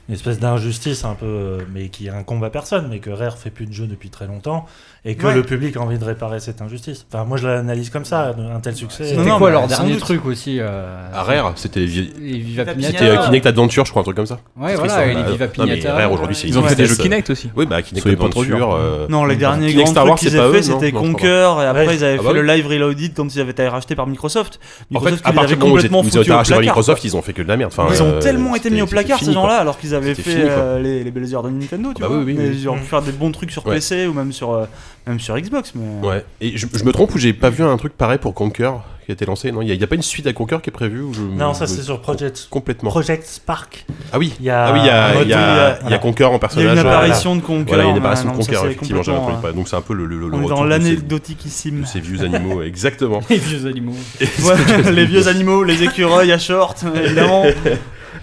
une 0.09 0.15
espèce 0.15 0.39
d'injustice 0.39 1.05
un 1.05 1.15
peu, 1.15 1.27
euh, 1.27 1.59
mais 1.73 1.89
qui 1.89 2.09
incombe 2.09 2.43
à 2.45 2.51
personne, 2.51 2.87
mais 2.91 2.99
que 2.99 3.11
Rare 3.11 3.39
fait 3.39 3.51
plus 3.51 3.67
de 3.67 3.73
jeux 3.73 3.87
depuis 3.87 4.11
très 4.11 4.27
longtemps 4.27 4.67
et 5.05 5.17
que 5.17 5.27
Ouais. 5.27 5.35
le 5.35 5.43
public 5.43 5.77
a 5.77 5.81
envie 5.81 5.99
de 5.99 6.05
réparer 6.05 6.39
cette 6.39 6.63
injustice. 6.63 7.07
Enfin, 7.13 7.25
moi, 7.25 7.37
je 7.37 7.49
l'analyse 7.49 7.91
comme 7.91 8.05
ça, 8.05 8.35
un 8.55 8.61
tel 8.61 8.77
succès. 8.77 9.05
C'était 9.05 9.17
Non, 9.17 9.25
non, 9.31 9.39
quoi 9.39 9.51
leur 9.51 9.67
dernier 9.67 9.97
truc 9.97 10.25
aussi 10.27 10.59
euh, 10.61 11.09
À 11.13 11.23
Rare, 11.25 11.53
c'était 11.57 11.85
Viva 11.85 12.65
Viva 12.65 12.65
c'était 12.81 13.05
euh, 13.09 13.25
Kinect 13.25 13.47
Adventure, 13.47 13.85
je 13.85 13.91
crois, 13.91 14.01
un 14.01 14.05
truc 14.05 14.15
comme 14.17 14.27
ça. 14.27 14.39
Ouais, 14.57 14.77
voilà, 14.77 14.95
triste, 14.95 14.97
et 14.99 15.17
hein. 15.19 15.25
les 15.27 15.33
Viva 15.33 15.47
Non, 15.59 15.65
mais 15.67 15.77
Pinata. 15.79 15.95
Rare, 15.97 16.13
aujourd'hui, 16.13 16.37
c'est 16.37 16.47
Ils 16.47 16.57
ont 16.59 16.63
fait 16.63 16.77
des 16.77 16.87
jeux. 16.87 16.95
Kinect 16.95 17.31
aussi. 17.31 17.51
Oui, 17.57 17.67
bah, 17.67 17.83
Kinect 17.83 18.03
Soyez 18.03 18.17
pas 18.17 18.29
trop 18.29 18.43
Adventure. 18.43 18.57
dur. 18.69 18.75
euh, 18.77 19.07
Non, 19.09 19.25
les 19.25 19.35
derniers 19.37 19.75
grands 19.75 19.93
trucs 19.93 20.15
qu'ils 20.19 20.39
avaient 20.39 20.59
fait, 20.59 20.63
c'était 20.63 20.93
Conquer, 20.93 21.27
et 21.61 21.65
après 21.67 21.97
ils 21.97 22.05
avaient 22.05 22.15
Ah 22.19 22.23
fait 22.23 22.27
bah 22.29 22.33
le 22.35 22.41
oui. 22.43 22.47
Live 22.57 22.67
Reloaded 22.69 23.13
quand 23.17 23.35
ils 23.35 23.41
avaient 23.41 23.51
été 23.51 23.67
rachetés 23.67 23.97
par 23.97 24.07
Microsoft. 24.07 24.61
En 24.95 25.01
fait, 25.01 25.11
Microsoft, 25.11 25.27
à 25.27 25.31
ils 25.31 25.35
partir 25.35 25.57
du 25.57 25.63
moment 25.65 25.75
où 25.75 26.05
foutu 26.05 26.31
au 26.31 26.35
racheté 26.37 26.53
par 26.55 26.61
Microsoft, 26.61 27.05
ils 27.05 27.17
ont 27.17 27.23
fait 27.23 27.33
que 27.33 27.43
de 27.43 27.49
la 27.49 27.57
merde. 27.57 27.73
Ils 27.93 28.03
ont 28.03 28.07
euh, 28.07 28.21
tellement 28.21 28.55
été 28.55 28.71
mis 28.71 28.83
au 28.83 28.87
placard 28.87 29.19
ces 29.19 29.33
gens-là 29.33 29.57
alors 29.57 29.79
qu'ils 29.79 29.95
avaient 29.97 30.15
fait 30.15 30.45
euh, 30.49 30.79
les, 30.81 31.03
les 31.03 31.11
belles 31.11 31.35
heures 31.35 31.43
de 31.43 31.51
Nintendo, 31.51 31.93
tu 31.93 32.01
Bah 32.03 32.09
vois. 32.09 32.23
ils 32.31 32.69
auraient 32.69 32.79
pu 32.79 32.85
Mm. 32.85 32.87
faire 32.87 33.03
des 33.03 33.13
bons 33.13 33.33
trucs 33.33 33.51
sur. 33.51 33.65
PC 33.65 34.07
ou 34.07 34.13
même 34.13 34.33
sur, 34.33 34.53
euh, 34.53 34.65
même 35.07 35.21
sur 35.21 35.37
Xbox. 35.39 35.73
Mais... 35.75 36.07
Ouais. 36.07 36.25
Et 36.41 36.57
je, 36.57 36.67
je 36.73 36.85
me 36.85 36.93
trompe 36.93 37.15
ou 37.15 37.19
j'ai 37.19 37.33
pas 37.33 37.51
vu 37.51 37.63
un 37.65 37.77
truc 37.77 37.93
pareil 37.97 38.19
pour 38.19 38.35
Conquer 38.35 38.71
qui 39.05 39.11
a 39.11 39.15
été 39.15 39.27
lancé? 39.27 39.51
Non, 39.51 39.63
il 39.63 39.69
y, 39.75 39.83
a- 39.83 39.87
pas 39.89 39.97
une 39.97 40.03
suite 40.03 40.29
à 40.29 40.33
Conquer 40.33 40.59
qui 40.63 40.71
est 40.71 40.73
prévue 40.73 41.01
ou 41.03 41.13
je 41.13 41.21
me- 41.23 41.35
Non, 41.37 41.55
ça, 41.55 41.67
c'est 41.67 41.83
sur 41.83 42.01
Project, 42.01 42.47
Complètement. 42.51 42.91
Project 42.91 43.27
Spark. 43.27 43.85
Ah 44.13 44.19
oui. 44.19 44.33
Il 44.39 44.47
y 44.47 44.51
a 44.51 44.67
Ah 44.67 44.73
oui, 44.73 44.79
il 44.83 44.87
y 44.87 44.91
a, 44.91 45.09
y 45.19 45.79
y 45.79 45.81
voilà. 45.83 45.99
Conquer 45.99 46.25
en 46.25 46.29
Il 46.29 46.33
y 46.33 46.37
a 46.37 46.39
personnage. 46.39 46.73
une 46.79 46.87
euh, 46.87 46.91
apparition 46.91 47.35
de 47.37 47.41
Conquer. 47.41 47.65
Voilà, 47.69 47.83
il 47.83 47.87
y 47.87 47.89
a 47.89 47.93
une 47.93 47.99
apparition 47.99 48.27
de 48.29 48.33
non, 48.33 48.39
Conquer, 48.39 48.57
effectivement, 48.65 49.03
j'avais 49.03 49.19
entendu 49.19 49.41
parler. 49.43 49.57
Donc 49.57 49.69
c'est 49.69 49.75
un 49.77 49.81
peu 49.81 49.95
le, 49.95 50.07
le, 50.07 50.19
le 50.19 50.35
On 50.35 50.43
est 50.45 50.49
dans 50.49 50.63
ces, 50.63 50.69
l'anecdotiquissime. 50.69 51.81
de 51.81 51.87
ces 51.87 51.99
vieux 52.01 52.23
animaux, 52.23 52.63
exactement. 52.63 53.21
Les 53.29 53.39
vieux 53.39 53.67
animaux. 53.67 53.95
Ouais, 54.21 54.93
les 54.93 55.05
vieux 55.07 55.27
animaux, 55.27 55.65
les 55.65 55.83
écureuils 55.83 56.31
à 56.33 56.39
short, 56.39 56.85
évidemment. 56.95 57.45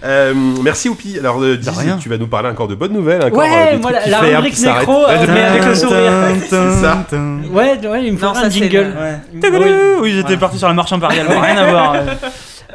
Euh, 0.02 0.32
merci 0.62 0.88
Oupi. 0.88 1.18
Alors, 1.18 1.42
euh, 1.42 1.56
Diz, 1.56 1.68
rien. 1.68 1.98
tu 1.98 2.08
vas 2.08 2.16
nous 2.16 2.26
parler 2.26 2.48
encore 2.48 2.68
de 2.68 2.74
bonnes 2.74 2.92
nouvelles. 2.92 3.22
Encore, 3.22 3.40
euh, 3.42 3.44
Ouais, 3.44 3.72
des 3.72 3.78
moi, 3.78 3.90
trucs 3.92 3.94
la, 3.94 4.02
qui 4.04 4.10
la 4.10 4.16
ferment, 4.18 4.36
rubrique 4.36 4.54
qui 4.54 4.60
s'arrêtent. 4.60 4.88
nécro, 4.88 5.04
euh, 5.06 5.26
mais 5.28 5.40
avec 5.42 5.64
le 5.66 5.74
sourire. 5.74 6.12
C'est 6.48 6.70
ça. 6.80 7.04
Ouais, 7.52 7.88
ouais, 7.88 8.04
il 8.06 8.12
me 8.12 8.18
faut 8.18 8.26
Non, 8.26 8.32
un 8.32 8.34
ça, 8.34 8.50
c'est 8.50 8.58
jingle. 8.58 8.94
le- 9.32 9.58
Oui. 9.58 9.98
Oui, 10.00 10.12
j'étais 10.12 10.36
parti 10.36 10.58
sur 10.58 10.68
la 10.68 10.74
marche 10.74 10.92
impériale, 10.92 11.26
rien 11.28 11.56
à 11.56 11.70
voir. 11.70 11.96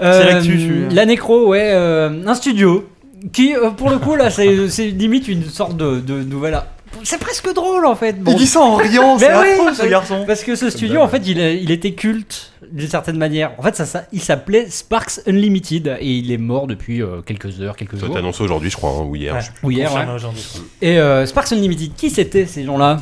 Euh, 0.02 0.22
C'est 0.28 0.34
l'actu, 0.34 0.60
suis- 0.60 0.94
La 0.94 1.06
nécro, 1.06 1.48
ouais, 1.48 1.70
euh, 1.74 2.10
un 2.28 2.36
studio 2.36 2.86
qui, 3.32 3.56
euh, 3.56 3.70
pour 3.70 3.90
le 3.90 3.98
coup, 3.98 4.18
là, 4.18 4.30
c'est 4.30 4.68
c'est 4.68 4.88
limite 4.88 5.30
une 5.30 5.46
sorte 5.46 5.78
de, 5.78 6.02
de 6.02 6.16
nouvelle. 6.22 6.60
C'est 7.04 7.20
presque 7.20 7.54
drôle 7.54 7.86
en 7.86 7.96
fait. 7.96 8.14
Bon, 8.22 8.32
Il 8.32 8.38
dit 8.38 8.48
ça 8.48 8.60
en 8.62 8.76
riant, 8.76 9.18
c'est 9.20 9.28
oui, 9.36 9.52
affreux 9.60 9.74
ce 9.74 9.86
garçon. 9.88 10.24
Parce 10.26 10.44
que 10.44 10.56
ce 10.56 10.70
studio, 10.70 11.02
en 11.02 11.08
fait, 11.08 11.22
il, 11.28 11.40
a- 11.40 11.52
il 11.54 11.72
était 11.72 11.92
culte 11.94 12.52
d'une 12.72 12.88
certaine 12.88 13.18
manière. 13.18 13.52
En 13.58 13.62
fait, 13.64 13.76
ça, 13.76 13.86
ça- 13.86 14.06
il 14.12 14.22
s'appelait 14.22 14.68
Sparks 14.70 15.20
Unlimited 15.28 15.98
et 16.00 16.10
il 16.18 16.32
est 16.32 16.38
mort 16.38 16.68
depuis 16.68 17.02
euh, 17.02 17.22
quelques 17.26 17.62
heures, 17.62 17.76
quelques 17.78 17.98
Ça 18.00 18.08
jours. 18.08 18.18
annoncé 18.18 18.44
aujourd'hui, 18.44 18.70
je 18.72 18.78
crois, 18.78 18.90
hein, 18.92 19.06
ou 19.08 19.16
hier. 19.16 19.34
Ouais. 19.36 19.40
Ou 19.64 19.72
hier, 19.72 19.94
ouais. 19.94 20.06
aujourd'hui. 20.16 20.42
Et 20.82 20.98
euh, 20.98 21.26
Sparks 21.26 21.52
Unlimited, 21.52 21.94
qui 21.96 22.10
c'était 22.10 22.46
ces 22.46 22.64
gens-là? 22.64 23.02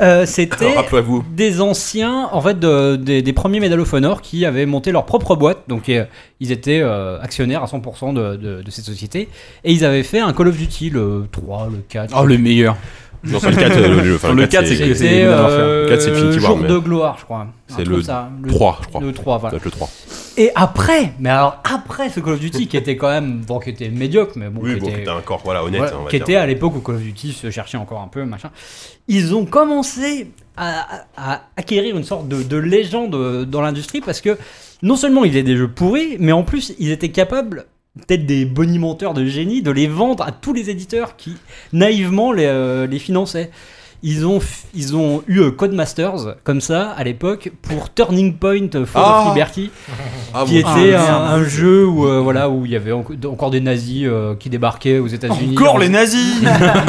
Euh, 0.00 0.26
C'était 0.26 0.74
des 1.34 1.60
anciens, 1.60 2.28
en 2.30 2.40
fait, 2.40 2.58
de- 2.60 2.94
des, 2.96 3.22
des 3.22 3.32
premiers 3.32 3.58
Medal 3.60 3.80
of 3.80 3.92
Honor 3.92 4.22
qui 4.22 4.44
avaient 4.44 4.66
monté 4.66 4.92
leur 4.92 5.06
propre 5.06 5.34
boîte. 5.34 5.64
Donc, 5.68 5.88
euh, 5.88 6.04
ils 6.38 6.52
étaient 6.52 6.80
euh, 6.82 7.18
actionnaires 7.20 7.62
à 7.62 7.66
100% 7.66 8.12
de, 8.14 8.36
de, 8.36 8.62
de 8.62 8.70
cette 8.70 8.84
société. 8.84 9.28
Et 9.64 9.72
ils 9.72 9.84
avaient 9.84 10.04
fait 10.04 10.20
un 10.20 10.32
Call 10.32 10.48
of 10.48 10.56
Duty, 10.56 10.90
le 10.90 11.26
3, 11.32 11.68
le 11.72 11.78
4. 11.88 12.14
Oh, 12.16 12.24
le 12.26 12.38
meilleur. 12.38 12.76
Non, 13.32 13.38
c'est 13.40 13.50
le 13.50 13.56
4, 13.56 13.76
euh, 13.76 14.02
le, 14.02 14.14
enfin, 14.14 14.28
Le 14.28 14.34
le 14.42 14.46
4, 14.46 14.50
4, 14.64 14.66
c'est- 14.68 14.94
c'est 14.94 15.22
euh, 15.24 15.84
Le 15.84 15.88
4, 15.88 16.00
c'est 16.02 16.10
Infinity 16.12 16.38
War, 16.38 16.46
Jour 16.52 16.58
mais- 16.58 16.68
de 16.68 16.78
gloire, 16.78 17.16
je 17.18 17.24
crois. 17.24 17.46
C'est 17.68 17.84
le 17.84 18.02
ça. 18.02 18.30
Le 18.42 18.48
3, 18.50 18.78
je 18.82 18.86
crois. 18.88 19.00
Le 19.00 19.12
3, 19.12 19.38
voilà. 19.38 19.58
Le 19.62 19.70
3. 19.70 19.88
Et 20.38 20.50
après, 20.54 21.12
mais 21.18 21.30
alors 21.30 21.60
après 21.64 22.10
ce 22.10 22.20
Call 22.20 22.34
of 22.34 22.40
Duty 22.40 22.66
qui 22.68 22.76
était 22.76 22.96
quand 22.96 23.08
même, 23.08 23.40
bon, 23.46 23.58
qui 23.58 23.70
était 23.70 23.88
médiocre, 23.88 24.32
mais 24.36 24.48
bon, 24.50 24.60
Oui, 24.62 24.74
qui 24.74 24.80
bon, 24.80 24.88
était, 24.88 25.04
corps, 25.24 25.40
voilà, 25.44 25.64
honnête, 25.64 25.78
voilà, 25.80 25.96
on 25.98 26.04
va 26.04 26.10
qui 26.10 26.16
dire. 26.16 26.24
était 26.24 26.36
à 26.36 26.46
l'époque 26.46 26.76
où 26.76 26.80
Call 26.80 26.96
of 26.96 27.00
Duty 27.02 27.32
se 27.32 27.50
cherchait 27.50 27.78
encore 27.78 28.00
un 28.02 28.08
peu, 28.08 28.24
machin. 28.24 28.50
Ils 29.08 29.34
ont 29.34 29.46
commencé 29.46 30.30
à, 30.56 31.04
acquérir 31.56 31.96
une 31.96 32.04
sorte 32.04 32.28
de, 32.28 32.42
de 32.42 32.56
légende 32.56 33.14
euh, 33.14 33.44
dans 33.44 33.60
l'industrie 33.62 34.00
parce 34.00 34.20
que 34.20 34.36
non 34.82 34.96
seulement 34.96 35.24
ils 35.24 35.30
avaient 35.32 35.42
des 35.42 35.56
jeux 35.56 35.68
pourris, 35.68 36.16
mais 36.18 36.32
en 36.32 36.42
plus 36.44 36.72
ils 36.78 36.90
étaient 36.90 37.10
capables 37.10 37.64
peut-être 38.06 38.26
des 38.26 38.44
bonimenteurs 38.44 39.14
de 39.14 39.24
génie 39.24 39.62
de 39.62 39.70
les 39.70 39.86
vendre 39.86 40.24
à 40.24 40.32
tous 40.32 40.52
les 40.52 40.70
éditeurs 40.70 41.16
qui 41.16 41.34
naïvement 41.72 42.32
les, 42.32 42.44
euh, 42.46 42.86
les 42.86 42.98
finançaient. 42.98 43.50
Ils 44.02 44.26
ont, 44.26 44.40
ils 44.74 44.94
ont 44.94 45.22
eu 45.26 45.40
euh, 45.40 45.50
Codemasters 45.50 46.36
comme 46.44 46.60
ça 46.60 46.90
à 46.98 47.02
l'époque 47.02 47.50
pour 47.62 47.92
Turning 47.92 48.34
Point 48.34 48.68
Fall 48.84 49.02
Ah. 49.04 49.22
of 49.22 49.34
Liberty 49.34 49.70
Ah, 50.34 50.44
qui 50.46 50.62
bon. 50.62 50.70
était 50.76 50.94
Ah, 50.94 51.32
un, 51.32 51.42
jeu 51.44 51.86
où 51.86 52.06
euh, 52.06 52.20
voilà 52.20 52.50
où 52.50 52.66
il 52.66 52.72
y 52.72 52.76
avait 52.76 52.92
enco- 52.92 53.14
encore 53.26 53.50
des 53.50 53.62
nazis 53.62 54.02
euh, 54.06 54.34
qui 54.36 54.50
débarquaient 54.50 54.98
aux 54.98 55.06
États-Unis. 55.06 55.56
Encore 55.58 55.78
les 55.78 55.88
nazis 55.88 56.36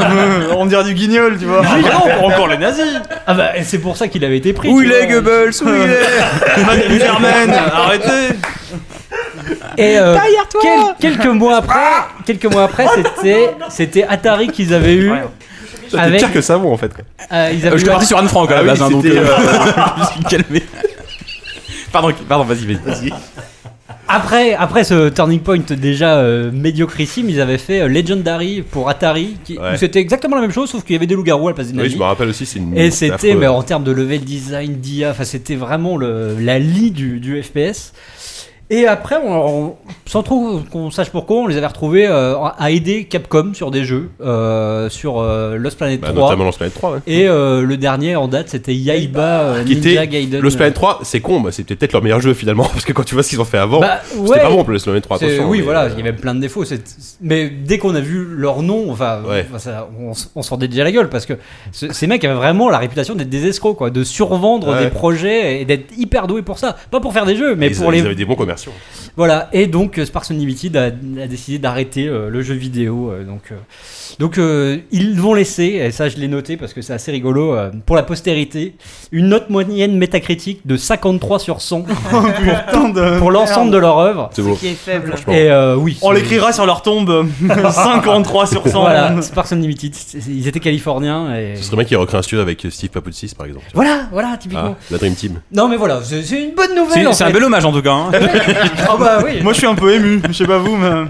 On 0.58 0.66
dirait 0.66 0.84
du 0.84 0.94
guignol, 0.94 1.38
tu 1.40 1.46
vois. 1.46 1.62
Non, 1.62 2.26
encore 2.26 2.50
les 2.50 2.58
nazis 2.58 2.84
Ah 3.26 3.34
bah 3.34 3.52
c'est 3.64 3.80
pour 3.80 3.96
ça 3.96 4.10
qu'il 4.10 4.26
avait 4.26 4.38
été 4.38 4.52
pris. 4.52 4.68
Où 4.70 4.82
il 4.82 4.92
est. 4.92 5.08
Goebbels? 5.08 5.54
Où 5.64 5.70
il 5.70 5.90
est? 5.90 7.08
Arrêtez 7.74 8.36
Et 9.78 9.98
euh, 9.98 10.16
quel- 10.62 10.96
quelques 11.18 11.28
mois 11.28 11.58
après, 11.58 11.80
quelques 12.26 12.46
mois 12.52 12.64
après, 12.64 12.86
c'était 12.96 13.52
c'était 13.70 14.04
Atari 14.04 14.48
qu'ils 14.48 14.74
avaient 14.74 14.96
eu. 14.96 15.12
T'es 15.92 15.98
avec- 15.98 16.20
pire 16.20 16.34
que 16.34 16.42
savon, 16.42 16.74
en 16.74 16.78
fait. 16.78 16.92
euh, 17.32 17.52
ils 17.54 17.64
Euh, 17.66 17.70
avaient 17.70 17.78
Je 17.78 17.86
eu 17.86 17.88
partais 17.88 18.06
sur 18.06 18.18
Anne 18.18 18.28
Frank 18.28 18.52
à 18.52 18.56
la 18.56 18.60
Ah 18.60 18.64
oui, 18.64 18.68
base, 18.70 18.82
hein, 18.82 18.90
donc 18.90 19.04
c'était, 19.04 19.18
euh, 19.18 19.26
je 19.96 20.00
me 20.02 20.06
suis 20.06 20.24
calmé. 20.26 20.64
Pardon, 21.92 22.12
pardon, 22.28 22.44
vas-y, 22.44 22.74
vas-y. 22.76 23.14
Après, 24.10 24.54
après 24.54 24.84
ce 24.86 25.10
Turning 25.10 25.42
Point 25.42 25.60
déjà 25.70 26.16
euh, 26.18 26.50
médiocrissime, 26.52 27.30
ils 27.30 27.42
avaient 27.42 27.58
fait 27.58 27.82
euh, 27.82 27.88
Legendary 27.88 28.62
pour 28.62 28.90
Atari, 28.90 29.36
qui, 29.44 29.58
Ouais. 29.58 29.74
où 29.74 29.78
c'était 29.78 30.00
exactement 30.00 30.36
la 30.36 30.42
même 30.42 30.52
chose, 30.52 30.70
sauf 30.70 30.84
qu'il 30.84 30.94
y 30.94 30.96
avait 30.98 31.08
des 31.08 31.16
loups-garous 31.16 31.48
à 31.48 31.52
la 31.52 31.56
place 31.56 31.68
des 31.68 31.74
Oui, 31.74 31.78
nazis. 31.80 31.94
je 31.94 31.98
me 32.00 32.04
rappelle 32.04 32.30
aussi, 32.30 32.46
c'est 32.46 32.60
une. 32.60 32.78
Et 32.78 32.90
c'était, 32.92 33.14
affreux. 33.32 33.36
mais 33.40 33.48
en 33.48 33.62
termes 33.64 33.84
de 33.84 33.92
level 33.92 34.22
design, 34.22 34.76
d'IA, 34.76 35.12
enfin 35.12 35.26
c'était 35.26 35.56
vraiment 35.56 35.98
le, 35.98 36.36
la 36.40 36.58
lie 36.60 36.92
du, 36.92 37.20
du 37.20 37.42
FPS. 37.44 37.94
Et 38.70 38.86
après, 38.86 39.16
on, 39.24 39.68
on- 39.70 39.76
sans 40.06 40.24
trop 40.24 40.60
qu'on 40.72 40.92
sache 40.92 41.10
pourquoi, 41.10 41.38
on 41.38 41.48
les 41.48 41.58
avait 41.58 41.68
retrouvés 41.68 42.06
euh, 42.08 42.36
à 42.58 42.72
aider 42.72 43.06
Capcom 43.06 43.52
sur 43.54 43.72
des 43.72 43.84
jeux, 43.86 44.10
euh, 44.22 44.90
sur 44.90 45.20
euh, 45.20 45.58
Lost 45.58 45.78
Planet 45.78 46.00
Bah, 46.02 46.10
3. 46.10 46.22
notamment 46.24 46.44
Lost 46.46 46.58
Planet 46.58 46.74
3, 46.74 46.92
ouais. 46.92 47.00
Et 47.08 47.26
le 47.28 47.76
dernier 47.78 48.16
en 48.16 48.28
date, 48.28 48.50
c'était 48.50 48.74
Yaiba 48.76 49.56
Qui 49.66 49.76
Ninja 49.76 50.04
était 50.04 50.08
Gaiden. 50.08 50.42
Lost 50.42 50.58
Planet 50.58 50.74
3, 50.74 51.00
c'est 51.04 51.20
con, 51.22 51.40
bah, 51.42 51.52
c'était 51.52 51.76
peut-être 51.76 51.94
leur 51.94 52.04
meilleur 52.04 52.20
jeu 52.22 52.34
finalement, 52.34 52.64
parce 52.72 52.84
que 52.86 52.94
quand 52.94 53.04
tu 53.04 53.14
vois 53.16 53.24
ce 53.24 53.30
qu'ils 53.30 53.42
ont 53.42 53.46
fait 53.46 53.58
avant, 53.58 53.80
Bah, 53.80 54.00
c'était 54.06 54.20
ouais, 54.30 54.40
pas 54.40 54.50
bon 54.50 54.64
pour 54.64 54.72
Lost 54.72 54.86
Planet 54.86 55.04
3, 55.04 55.18
c'est- 55.20 55.26
attention. 55.26 55.50
oui, 55.50 55.62
voilà, 55.62 55.88
il 55.90 55.98
y 55.98 56.02
avait 56.08 56.14
plein 56.18 56.36
de 56.36 56.40
défauts. 56.42 56.64
Mais 57.22 57.50
dès 57.50 57.78
qu'on 57.78 57.96
a 57.96 58.02
vu 58.02 58.26
leur 58.36 58.62
nom, 58.64 58.92
enfin, 58.92 59.22
Ouais. 59.28 59.46
enfin, 59.50 59.60
ça, 59.60 59.90
on, 60.00 60.12
on 60.36 60.42
s'en 60.42 60.58
déjà 60.58 60.84
la 60.84 60.92
gueule 60.92 61.10
parce 61.10 61.26
que 61.26 61.34
ce- 61.72 61.92
ces 61.94 62.08
mecs 62.08 62.24
avaient 62.26 62.34
vraiment 62.34 62.70
la 62.70 62.78
réputation 62.80 63.16
d'être 63.16 63.30
des 63.30 63.46
escrocs, 63.48 63.78
quoi, 63.78 63.90
de 63.90 64.04
survendre 64.04 64.78
des 64.80 64.90
projets 64.90 65.62
et 65.62 65.66
d'être 65.66 65.92
hyper 65.98 66.28
doués 66.28 66.42
pour 66.42 66.60
ça. 66.60 66.76
Pas 66.92 67.00
pour 67.00 67.14
faire 67.14 67.26
des 67.26 67.36
jeux, 67.36 67.56
mais 67.56 67.68
ils, 67.68 67.76
pour 67.78 67.94
ils 67.94 68.00
les. 68.00 68.06
avaient 68.06 68.16
des 68.16 68.26
bons 68.26 68.36
Voilà. 69.16 69.50
Et 69.54 69.68
donc, 69.68 69.98
euh, 69.98 70.06
Sparks 70.06 70.32
Unlimited 70.32 70.76
a, 70.78 70.86
a 70.86 71.28
décidé 71.28 71.58
d'arrêter 71.60 72.08
euh, 72.08 72.30
le 72.30 72.42
jeu 72.42 72.54
vidéo. 72.54 73.12
euh, 73.12 73.24
donc, 73.24 73.52
euh, 73.52 73.56
donc 74.20 74.38
euh, 74.38 74.78
ils 74.92 75.20
vont 75.20 75.34
laisser, 75.34 75.64
et 75.66 75.92
ça 75.92 76.10
je 76.10 76.18
l'ai 76.18 76.28
noté 76.28 76.58
parce 76.58 76.74
que 76.74 76.82
c'est 76.82 76.94
assez 76.94 77.12
rigolo, 77.12 77.56
euh, 77.56 77.70
pour 77.86 77.96
la 77.96 78.04
postérité, 78.04 78.76
une 79.12 79.30
note 79.30 79.50
moyenne 79.50 79.98
métacritique 79.98 80.62
de 80.66 80.78
53 80.78 81.40
sur 81.40 81.62
100 81.62 81.82
Putain 81.84 82.90
de. 82.90 83.20
pour 83.20 83.32
l'ensemble 83.32 83.72
de 83.72 83.78
leur 83.78 83.98
œuvre. 84.00 84.30
C'est 84.34 84.42
beau. 84.42 84.56
Qui 84.56 84.68
est 84.68 84.74
faible. 84.74 85.08
Franchement. 85.10 85.34
Et 85.34 85.50
euh, 85.52 85.76
oui. 85.76 85.98
On 86.02 86.10
c'est- 86.10 86.16
l'écrira 86.20 86.52
sur 86.54 86.66
leur 86.66 86.82
tombe 86.82 87.28
53 87.72 88.48
sur 88.48 88.68
100. 88.68 88.82
Voilà, 88.82 89.22
Sparks 89.22 89.52
Unlimited. 89.54 89.94
C'est- 89.96 90.20
Ils 90.28 90.48
étaient 90.48 90.60
californiens 90.60 91.36
et. 91.36 91.56
Ce 91.56 91.64
serait 91.64 91.78
bien 91.78 91.86
qu'ils 91.86 91.98
recréent 91.98 92.20
un 92.20 92.24
studio 92.24 92.42
avec 92.42 92.66
Steve 92.70 92.90
Papoutis 92.90 93.32
par 93.38 93.46
exemple. 93.46 93.66
Voilà, 93.74 94.08
voilà, 94.12 94.38
typiquement. 94.38 94.76
Ah, 94.80 94.84
la 94.92 94.98
Dream 94.98 95.16
Team. 95.16 95.42
Non, 95.52 95.68
mais 95.68 95.78
voilà, 95.78 96.02
c'est 96.04 96.24
c'est 96.24 96.42
une 96.44 96.56
bonne 96.56 96.68
C'est 96.70 96.76
nouvelle. 96.76 97.08
en 97.08 97.14
c'est 97.14 97.24
un 97.24 97.28
fait. 97.28 97.34
bel 97.34 97.44
hommage 97.44 97.66
en 97.66 97.72
tout 97.72 97.82
cas. 97.82 97.92
hein. 97.92 98.12
Ah 98.90 98.98
bah 99.00 99.22
oui. 99.26 99.42
Moi 99.44 99.54
je 99.54 99.58
suis 99.60 99.68
un 99.68 99.76
peu 99.76 99.94
ému, 99.94 100.22
je 100.28 100.34
sais 100.34 100.46
pas 100.46 100.58
vous, 100.58 100.76
mais. 100.78 100.88
Ouais, 100.90 101.06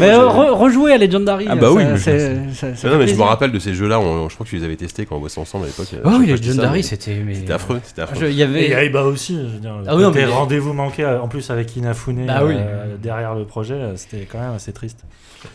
Mais 0.00 0.14
moi, 0.16 0.24
re- 0.32 0.50
rejouer 0.50 0.92
à 0.92 0.98
Legendary. 0.98 1.46
Ah 1.48 1.54
bah 1.56 1.68
ça- 1.68 1.72
oui, 1.72 1.84
c'est- 1.98 2.84
non, 2.88 2.98
mais 2.98 3.06
je 3.08 3.14
me 3.14 3.22
rappelle 3.22 3.52
de 3.52 3.58
ces 3.58 3.74
jeux-là, 3.74 4.00
je 4.28 4.34
crois 4.34 4.44
que 4.44 4.50
tu 4.50 4.56
les 4.56 4.64
avais 4.64 4.76
testés 4.76 5.06
quand 5.06 5.16
on 5.16 5.20
bossait 5.20 5.40
ensemble 5.40 5.64
à 5.64 5.66
l'époque. 5.68 5.88
Oh 6.04 6.10
oui, 6.18 6.26
Legendary, 6.26 6.82
c'était. 6.82 7.16
mais- 7.24 7.34
C'était 7.34 7.52
affreux, 7.52 7.80
c'était 7.84 8.02
affreux. 8.02 8.28
Il 8.28 8.34
y 8.34 8.40
Et 8.40 8.44
avait. 8.44 8.86
Aiba 8.86 9.02
aussi, 9.04 9.36
je 9.36 9.54
veux 9.54 9.58
dire. 9.60 9.74
Ah 9.86 9.96
oui, 9.96 10.02
non, 10.02 10.10
des 10.10 10.20
mais- 10.20 10.26
rendez-vous 10.26 10.72
manqués, 10.72 11.04
en 11.06 11.28
plus 11.28 11.50
avec 11.50 11.74
Inafune 11.76 12.26
Bah 12.26 12.40
oui. 12.44 12.54
euh, 12.56 12.96
derrière 13.02 13.34
le 13.34 13.44
projet, 13.44 13.76
c'était 13.96 14.26
quand 14.30 14.38
même 14.40 14.54
assez 14.54 14.72
triste. 14.72 15.00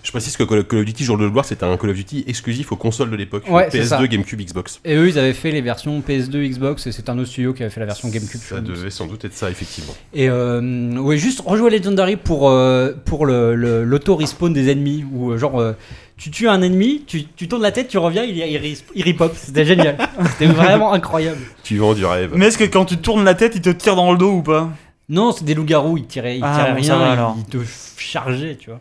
Je 0.01 0.09
précise 0.09 0.35
que 0.35 0.41
Call 0.43 0.59
of 0.59 0.67
Duty 0.83 1.03
Jour 1.03 1.15
de 1.19 1.27
gloire, 1.27 1.45
c'était 1.45 1.63
un 1.63 1.77
Call 1.77 1.91
of 1.91 1.95
Duty 1.95 2.23
exclusif 2.27 2.71
aux 2.71 2.75
consoles 2.75 3.11
de 3.11 3.15
l'époque. 3.15 3.43
Ouais, 3.47 3.67
c'est 3.71 3.83
ça. 3.83 3.99
PS2, 3.99 4.07
GameCube, 4.07 4.41
Xbox. 4.41 4.79
Et 4.83 4.95
eux, 4.95 5.07
ils 5.07 5.19
avaient 5.19 5.33
fait 5.33 5.51
les 5.51 5.61
versions 5.61 6.01
PS2, 6.01 6.43
Xbox, 6.49 6.87
et 6.87 6.91
c'est 6.91 7.07
un 7.07 7.19
autre 7.19 7.29
studio 7.29 7.53
qui 7.53 7.61
avait 7.61 7.69
fait 7.69 7.81
la 7.81 7.85
version 7.85 8.09
GameCube. 8.09 8.39
Ça 8.41 8.61
devait 8.61 8.89
sans 8.89 9.05
doute 9.05 9.23
être 9.25 9.35
ça, 9.35 9.47
effectivement. 9.51 9.93
Et 10.15 10.27
euh, 10.27 10.97
ouais, 10.97 11.17
juste 11.25 11.41
rejouer 11.45 11.67
à 11.73 11.77
Legendary 11.77 12.15
pour, 12.15 12.49
euh, 12.49 12.93
pour 13.05 13.25
le- 13.25 13.55
le- 13.55 13.83
l'auto-respawn 13.83 14.53
des 14.53 14.69
ennemis. 14.71 15.03
Où, 15.11 15.31
euh, 15.31 15.37
genre, 15.37 15.59
euh, 15.59 15.73
tu 16.17 16.31
tues 16.31 16.47
un 16.47 16.61
ennemi, 16.61 17.03
tu, 17.05 17.25
tu 17.35 17.47
tournes 17.47 17.63
la 17.63 17.71
tête, 17.71 17.87
tu 17.89 17.97
reviens, 17.97 18.23
il, 18.23 18.37
il, 18.37 18.57
res- 18.57 18.83
il 18.95 19.03
repop. 19.03 19.33
C'était 19.35 19.65
génial. 19.71 19.97
C'était 20.31 20.45
vraiment 20.51 20.93
incroyable. 20.93 21.39
Tu 21.63 21.77
vends 21.77 21.93
du 21.93 22.05
rêve. 22.05 22.31
Mais 22.35 22.45
est-ce 22.47 22.57
que 22.57 22.63
quand 22.63 22.85
tu 22.85 22.97
tournes 22.97 23.23
la 23.25 23.33
tête, 23.33 23.53
il 23.55 23.61
te 23.61 23.69
tire 23.71 23.95
dans 23.95 24.11
le 24.11 24.17
dos 24.17 24.31
ou 24.31 24.41
pas? 24.43 24.69
Non, 25.09 25.31
c'est 25.31 25.43
des 25.43 25.53
loups-garous, 25.53 25.97
ils 25.97 26.05
tiraient, 26.07 26.37
ils 26.37 26.43
Ah, 26.43 26.55
tiraient 26.57 26.73
bon, 26.73 26.81
rien, 26.81 26.97
va 26.97 27.11
alors. 27.11 27.35
ils 27.37 27.45
te 27.45 27.57
chargeaient, 27.97 28.55
tu 28.55 28.69
vois. 28.69 28.79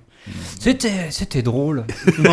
C'était, 0.59 1.09
c'était 1.11 1.43
drôle. 1.43 1.85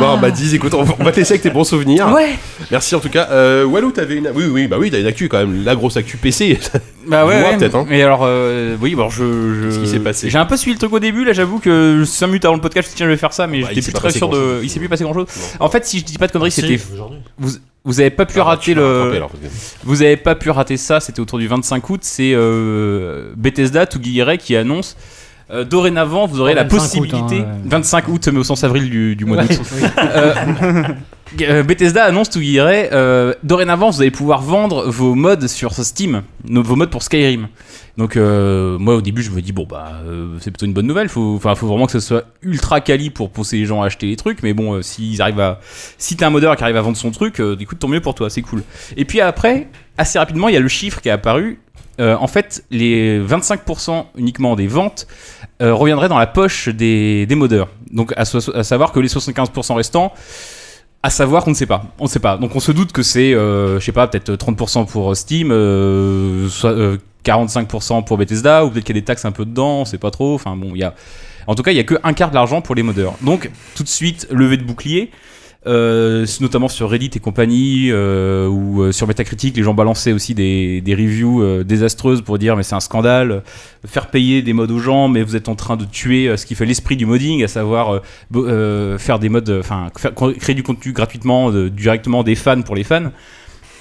Bon, 0.00 0.18
bah, 0.18 0.30
dis, 0.30 0.54
écoute, 0.56 0.74
on 0.74 0.82
va, 0.82 0.94
on 0.98 1.04
va 1.04 1.12
te 1.12 1.16
laisser 1.18 1.32
avec 1.34 1.42
tes 1.42 1.50
bons 1.50 1.64
souvenirs. 1.64 2.08
Ouais. 2.12 2.30
Merci 2.70 2.94
en 2.94 3.00
tout 3.00 3.08
cas. 3.10 3.28
Euh, 3.30 3.64
Walou, 3.64 3.92
t'avais 3.92 4.16
une. 4.16 4.28
Oui, 4.34 4.44
oui, 4.50 4.66
bah 4.66 4.76
oui, 4.78 4.90
t'as 4.90 4.98
une 4.98 5.06
actu 5.06 5.28
quand 5.28 5.38
même. 5.38 5.64
La 5.64 5.74
grosse 5.76 5.96
actu 5.96 6.16
PC. 6.16 6.58
Bah 7.06 7.24
ouais, 7.26 7.56
peut-être, 7.56 7.74
hein. 7.76 7.86
Mais 7.88 8.02
alors, 8.02 8.22
euh, 8.24 8.76
oui, 8.80 8.94
bon, 8.94 9.08
je. 9.08 9.22
je- 9.24 9.66
Qu'est-ce 9.68 9.78
qui 9.80 9.88
s'est 9.88 10.00
passé 10.00 10.30
J'ai 10.30 10.38
un 10.38 10.46
peu 10.46 10.56
suivi 10.56 10.74
le 10.74 10.78
truc 10.80 10.92
au 10.92 10.98
début, 10.98 11.24
là, 11.24 11.32
j'avoue 11.32 11.58
que 11.60 12.02
5 12.04 12.26
minutes 12.26 12.44
avant 12.44 12.54
le 12.56 12.60
podcast, 12.60 12.88
je 12.88 12.88
me 12.88 12.90
suis 12.90 12.94
dit, 12.94 12.96
tiens, 12.98 13.06
je 13.06 13.10
vais 13.12 13.16
faire 13.16 13.32
ça, 13.32 13.46
mais 13.46 13.60
Bah, 13.60 13.68
j'étais 13.70 13.82
plus 13.82 13.92
pas 13.92 13.98
très 13.98 14.10
sûr 14.10 14.28
de. 14.30 14.60
Il 14.62 14.70
s'est 14.70 14.80
plus 14.80 14.88
passé 14.88 15.04
grand 15.04 15.14
chose. 15.14 15.26
Non. 15.60 15.66
En 15.66 15.68
fait, 15.70 15.84
si 15.86 15.98
je 16.00 16.04
dis 16.04 16.18
pas 16.18 16.26
de 16.26 16.32
conneries, 16.32 16.50
c'était. 16.50 16.80
Vous, 17.38 17.50
vous 17.84 18.00
avez 18.00 18.10
pas 18.10 18.26
pu 18.26 18.34
Ah, 18.36 18.38
bah, 18.38 18.44
rater 18.50 18.74
le. 18.74 19.12
alors, 19.14 19.30
Vous 19.84 20.02
avez 20.02 20.16
pas 20.16 20.34
pu 20.34 20.50
rater 20.50 20.76
ça, 20.76 20.98
c'était 21.00 21.20
autour 21.20 21.38
du 21.38 21.46
25 21.46 21.88
août, 21.90 22.00
c'est 22.02 22.32
euh, 22.34 23.30
Bethesda, 23.36 23.86
Tugirai 23.86 24.38
qui 24.38 24.56
annonce 24.56 24.96
euh, 25.50 25.64
dorénavant 25.64 26.26
vous 26.26 26.40
aurez 26.40 26.52
Oh, 26.52 26.56
la 26.56 26.64
25 26.64 26.74
août, 26.76 26.80
possibilité 26.80 27.36
hein, 27.40 27.58
ouais. 27.64 27.70
25 27.70 28.08
août 28.08 28.28
mais 28.32 28.38
au 28.38 28.44
sens 28.44 28.64
avril 28.64 28.90
du, 28.90 29.16
du 29.16 29.24
mois 29.24 29.38
Ouais, 29.38 29.46
d'août. 29.48 29.60
oui. 29.76 29.82
Euh, 29.98 30.34
euh, 31.42 31.62
Bethesda 31.62 32.04
annonce 32.04 32.30
Tugirai 32.30 32.88
euh, 32.92 33.34
dorénavant 33.42 33.90
vous 33.90 34.00
allez 34.00 34.10
pouvoir 34.10 34.40
vendre 34.42 34.88
vos 34.88 35.14
mods 35.14 35.46
sur 35.46 35.72
Steam, 35.74 36.22
vos 36.48 36.76
mods 36.76 36.86
pour 36.86 37.02
Skyrim. 37.02 37.48
Donc 37.98 38.16
euh, 38.16 38.78
moi 38.78 38.94
au 38.94 39.00
début 39.00 39.22
je 39.22 39.30
me 39.30 39.42
dis 39.42 39.52
bon 39.52 39.66
bah 39.68 39.92
euh, 40.06 40.36
c'est 40.40 40.50
plutôt 40.52 40.66
une 40.66 40.72
bonne 40.72 40.86
nouvelle, 40.86 41.08
faut 41.08 41.34
enfin 41.36 41.54
faut 41.56 41.66
vraiment 41.66 41.86
que 41.86 41.92
ce 41.92 42.00
soit 42.00 42.24
ultra 42.42 42.80
quali 42.80 43.10
pour 43.10 43.30
pousser 43.30 43.56
les 43.58 43.66
gens 43.66 43.82
à 43.82 43.86
acheter 43.86 44.06
les 44.06 44.14
trucs 44.16 44.42
mais 44.44 44.54
bon 44.54 44.80
s'ils 44.82 45.20
arrivent 45.20 45.40
à 45.40 45.58
si 45.98 46.16
t'es 46.16 46.24
un 46.24 46.30
modeur 46.30 46.54
qui 46.56 46.62
arrive 46.62 46.76
à 46.76 46.80
vendre 46.80 46.96
son 46.96 47.10
truc, 47.10 47.40
euh, 47.40 47.56
écoute 47.58 47.78
tant 47.80 47.88
mieux 47.88 48.00
pour 48.00 48.14
toi, 48.14 48.30
c'est 48.30 48.42
cool. 48.42 48.62
Et 48.96 49.04
puis 49.04 49.20
après 49.20 49.66
assez 49.98 50.18
rapidement 50.18 50.48
il 50.48 50.54
y 50.54 50.56
a 50.56 50.60
le 50.60 50.68
chiffre 50.68 51.00
qui 51.00 51.08
est 51.08 51.12
apparu 51.12 51.58
Euh, 52.00 52.16
en 52.18 52.28
fait, 52.28 52.64
les 52.70 53.20
25% 53.20 54.06
uniquement 54.16 54.54
des 54.54 54.66
ventes 54.66 55.06
euh, 55.60 55.74
reviendraient 55.74 56.08
dans 56.08 56.18
la 56.18 56.26
poche 56.26 56.68
des, 56.68 57.26
des 57.26 57.34
modeurs. 57.34 57.68
Donc, 57.90 58.12
à, 58.16 58.24
savoir 58.24 58.92
que 58.92 59.00
les 59.00 59.08
75% 59.08 59.74
restants, 59.74 60.12
à 61.02 61.10
savoir 61.10 61.44
qu'on 61.44 61.50
ne 61.50 61.56
sait 61.56 61.66
pas. 61.66 61.84
On 61.98 62.04
ne 62.04 62.08
sait 62.08 62.18
pas. 62.18 62.36
Donc, 62.36 62.56
on 62.56 62.60
se 62.60 62.72
doute 62.72 62.92
que 62.92 63.02
c'est, 63.02 63.32
euh, 63.32 63.78
je 63.78 63.84
sais 63.84 63.92
pas, 63.92 64.06
peut-être 64.08 64.32
30% 64.32 64.86
pour 64.86 65.16
Steam, 65.16 65.50
euh, 65.52 66.48
euh, 66.64 66.96
45% 67.24 68.04
pour 68.04 68.18
Bethesda, 68.18 68.64
ou 68.64 68.70
peut-être 68.70 68.84
qu'il 68.84 68.96
y 68.96 68.98
a 68.98 69.00
des 69.00 69.04
taxes 69.04 69.24
un 69.24 69.32
peu 69.32 69.44
dedans, 69.44 69.80
on 69.80 69.84
sait 69.84 69.98
pas 69.98 70.10
trop. 70.10 70.34
Enfin, 70.34 70.56
bon, 70.56 70.72
il. 70.74 70.90
En 71.46 71.54
tout 71.54 71.62
cas, 71.62 71.70
il 71.70 71.76
y 71.76 71.80
a 71.80 71.84
que 71.84 71.94
un 72.02 72.12
quart 72.12 72.28
de 72.28 72.34
l'argent 72.34 72.60
pour 72.60 72.74
les 72.74 72.82
modeurs. 72.82 73.14
Donc, 73.22 73.50
tout 73.74 73.82
de 73.82 73.88
suite, 73.88 74.26
levée 74.30 74.58
de 74.58 74.64
bouclier. 74.64 75.10
Euh, 75.66 76.24
notamment 76.40 76.68
sur 76.68 76.88
Reddit 76.88 77.10
et 77.16 77.18
compagnie 77.18 77.88
euh, 77.90 78.46
ou 78.46 78.80
euh, 78.82 78.92
sur 78.92 79.08
Metacritic 79.08 79.56
les 79.56 79.64
gens 79.64 79.74
balançaient 79.74 80.12
aussi 80.12 80.32
des, 80.32 80.80
des 80.80 80.94
reviews 80.94 81.42
euh, 81.42 81.64
désastreuses 81.64 82.22
pour 82.22 82.38
dire 82.38 82.56
mais 82.56 82.62
c'est 82.62 82.76
un 82.76 82.80
scandale 82.80 83.32
euh, 83.32 83.40
faire 83.84 84.06
payer 84.06 84.40
des 84.40 84.52
mods 84.52 84.68
aux 84.68 84.78
gens 84.78 85.08
mais 85.08 85.24
vous 85.24 85.34
êtes 85.34 85.48
en 85.48 85.56
train 85.56 85.76
de 85.76 85.84
tuer 85.84 86.28
euh, 86.28 86.36
ce 86.36 86.46
qui 86.46 86.54
fait 86.54 86.64
l'esprit 86.64 86.96
du 86.96 87.06
modding 87.06 87.42
à 87.42 87.48
savoir 87.48 88.02
faire 88.98 89.18
des 89.18 89.28
mods 89.28 89.50
enfin 89.58 89.88
créer 90.38 90.54
du 90.54 90.62
contenu 90.62 90.92
gratuitement 90.92 91.50
directement 91.50 92.22
des 92.22 92.36
fans 92.36 92.62
pour 92.62 92.76
les 92.76 92.84
fans. 92.84 93.10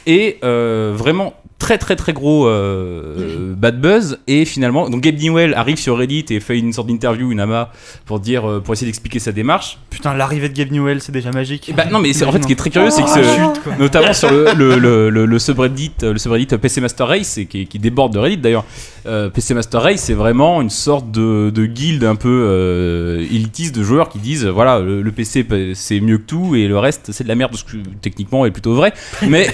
Et 0.08 0.40
vraiment 0.42 1.36
très 1.60 1.78
très 1.80 1.96
très 1.96 2.14
gros 2.14 2.48
euh, 2.48 3.54
bad 3.58 3.80
buzz. 3.82 4.20
Et 4.28 4.46
finalement 4.46 4.90
donc 4.90 5.02
Gabe 5.02 5.18
Newell 5.18 5.54
arrive 5.56 5.78
sur 5.78 5.98
Reddit 5.98 6.26
et 6.30 6.40
fait 6.40 6.60
une 6.60 6.72
sorte 6.74 6.88
d'interview 6.88 7.32
une 7.32 7.40
ama 7.40 7.72
pour 8.06 8.20
dire 8.20 8.48
euh, 8.50 8.60
pour 8.60 8.74
essayer 8.74 8.88
d'expliquer 8.88 9.20
sa 9.20 9.32
démarche. 9.32 9.78
Putain, 9.90 10.14
l'arrivée 10.14 10.50
de 10.50 10.54
Gabe 10.54 10.72
Newell, 10.72 11.02
c'est 11.02 11.12
déjà 11.12 11.32
magique. 11.32 11.70
et 11.70 11.74
bah, 11.74 11.86
non 11.92 12.00
mais 12.00 12.14
c'est 12.14 12.26
en 12.26 12.32
fait 12.32 12.42
ce 12.42 12.48
qui 12.48 12.54
est 12.54 12.58
très 12.58 12.70
curieux 12.70 12.90
c'est 12.92 13.02
que 13.02 13.08
Oh, 13.10 13.16
ce- 13.16 13.24
chute, 13.24 13.64
quoi. 13.64 13.76
notamment 13.80 14.14
sur 14.14 14.32
le, 14.32 14.48
le, 14.56 14.78
le, 14.78 15.10
le, 15.10 15.26
le 15.26 15.40
subreddit 15.40 15.92
euh, 16.04 16.14
le 16.14 16.20
subreddit 16.20 16.46
PC 16.58 16.82
Master 16.82 17.08
Race 17.08 17.38
et 17.38 17.46
qui, 17.46 17.66
qui 17.66 17.80
déborde 17.80 18.14
de 18.14 18.20
Reddit 18.20 18.38
d'ailleurs. 18.38 18.66
Euh, 19.08 19.30
PC 19.30 19.54
Master 19.54 19.82
Race 19.82 20.02
c'est 20.02 20.14
vraiment 20.14 20.62
une 20.62 20.70
sorte 20.70 21.10
de, 21.12 21.50
de 21.50 21.66
guilde 21.66 22.04
un 22.04 22.16
peu 22.16 22.28
euh, 22.46 23.22
élitiste 23.32 23.74
de 23.76 23.82
joueurs 23.82 24.10
qui 24.10 24.20
disent 24.20 24.46
voilà 24.46 24.80
le, 24.80 25.02
le 25.02 25.12
PC 25.14 25.46
c'est 25.76 26.00
mieux 26.02 26.18
que 26.18 26.26
tout 26.28 26.56
et 26.56 26.68
le 26.68 26.78
reste 26.78 27.12
c'est 27.14 27.24
de 27.24 27.30
la 27.30 27.36
merde 27.36 27.56
ce 27.56 27.64
que 27.64 27.78
techniquement 28.02 28.46
est 28.46 28.52
plutôt 28.52 28.76
vrai. 28.76 28.94
Mais 29.28 29.48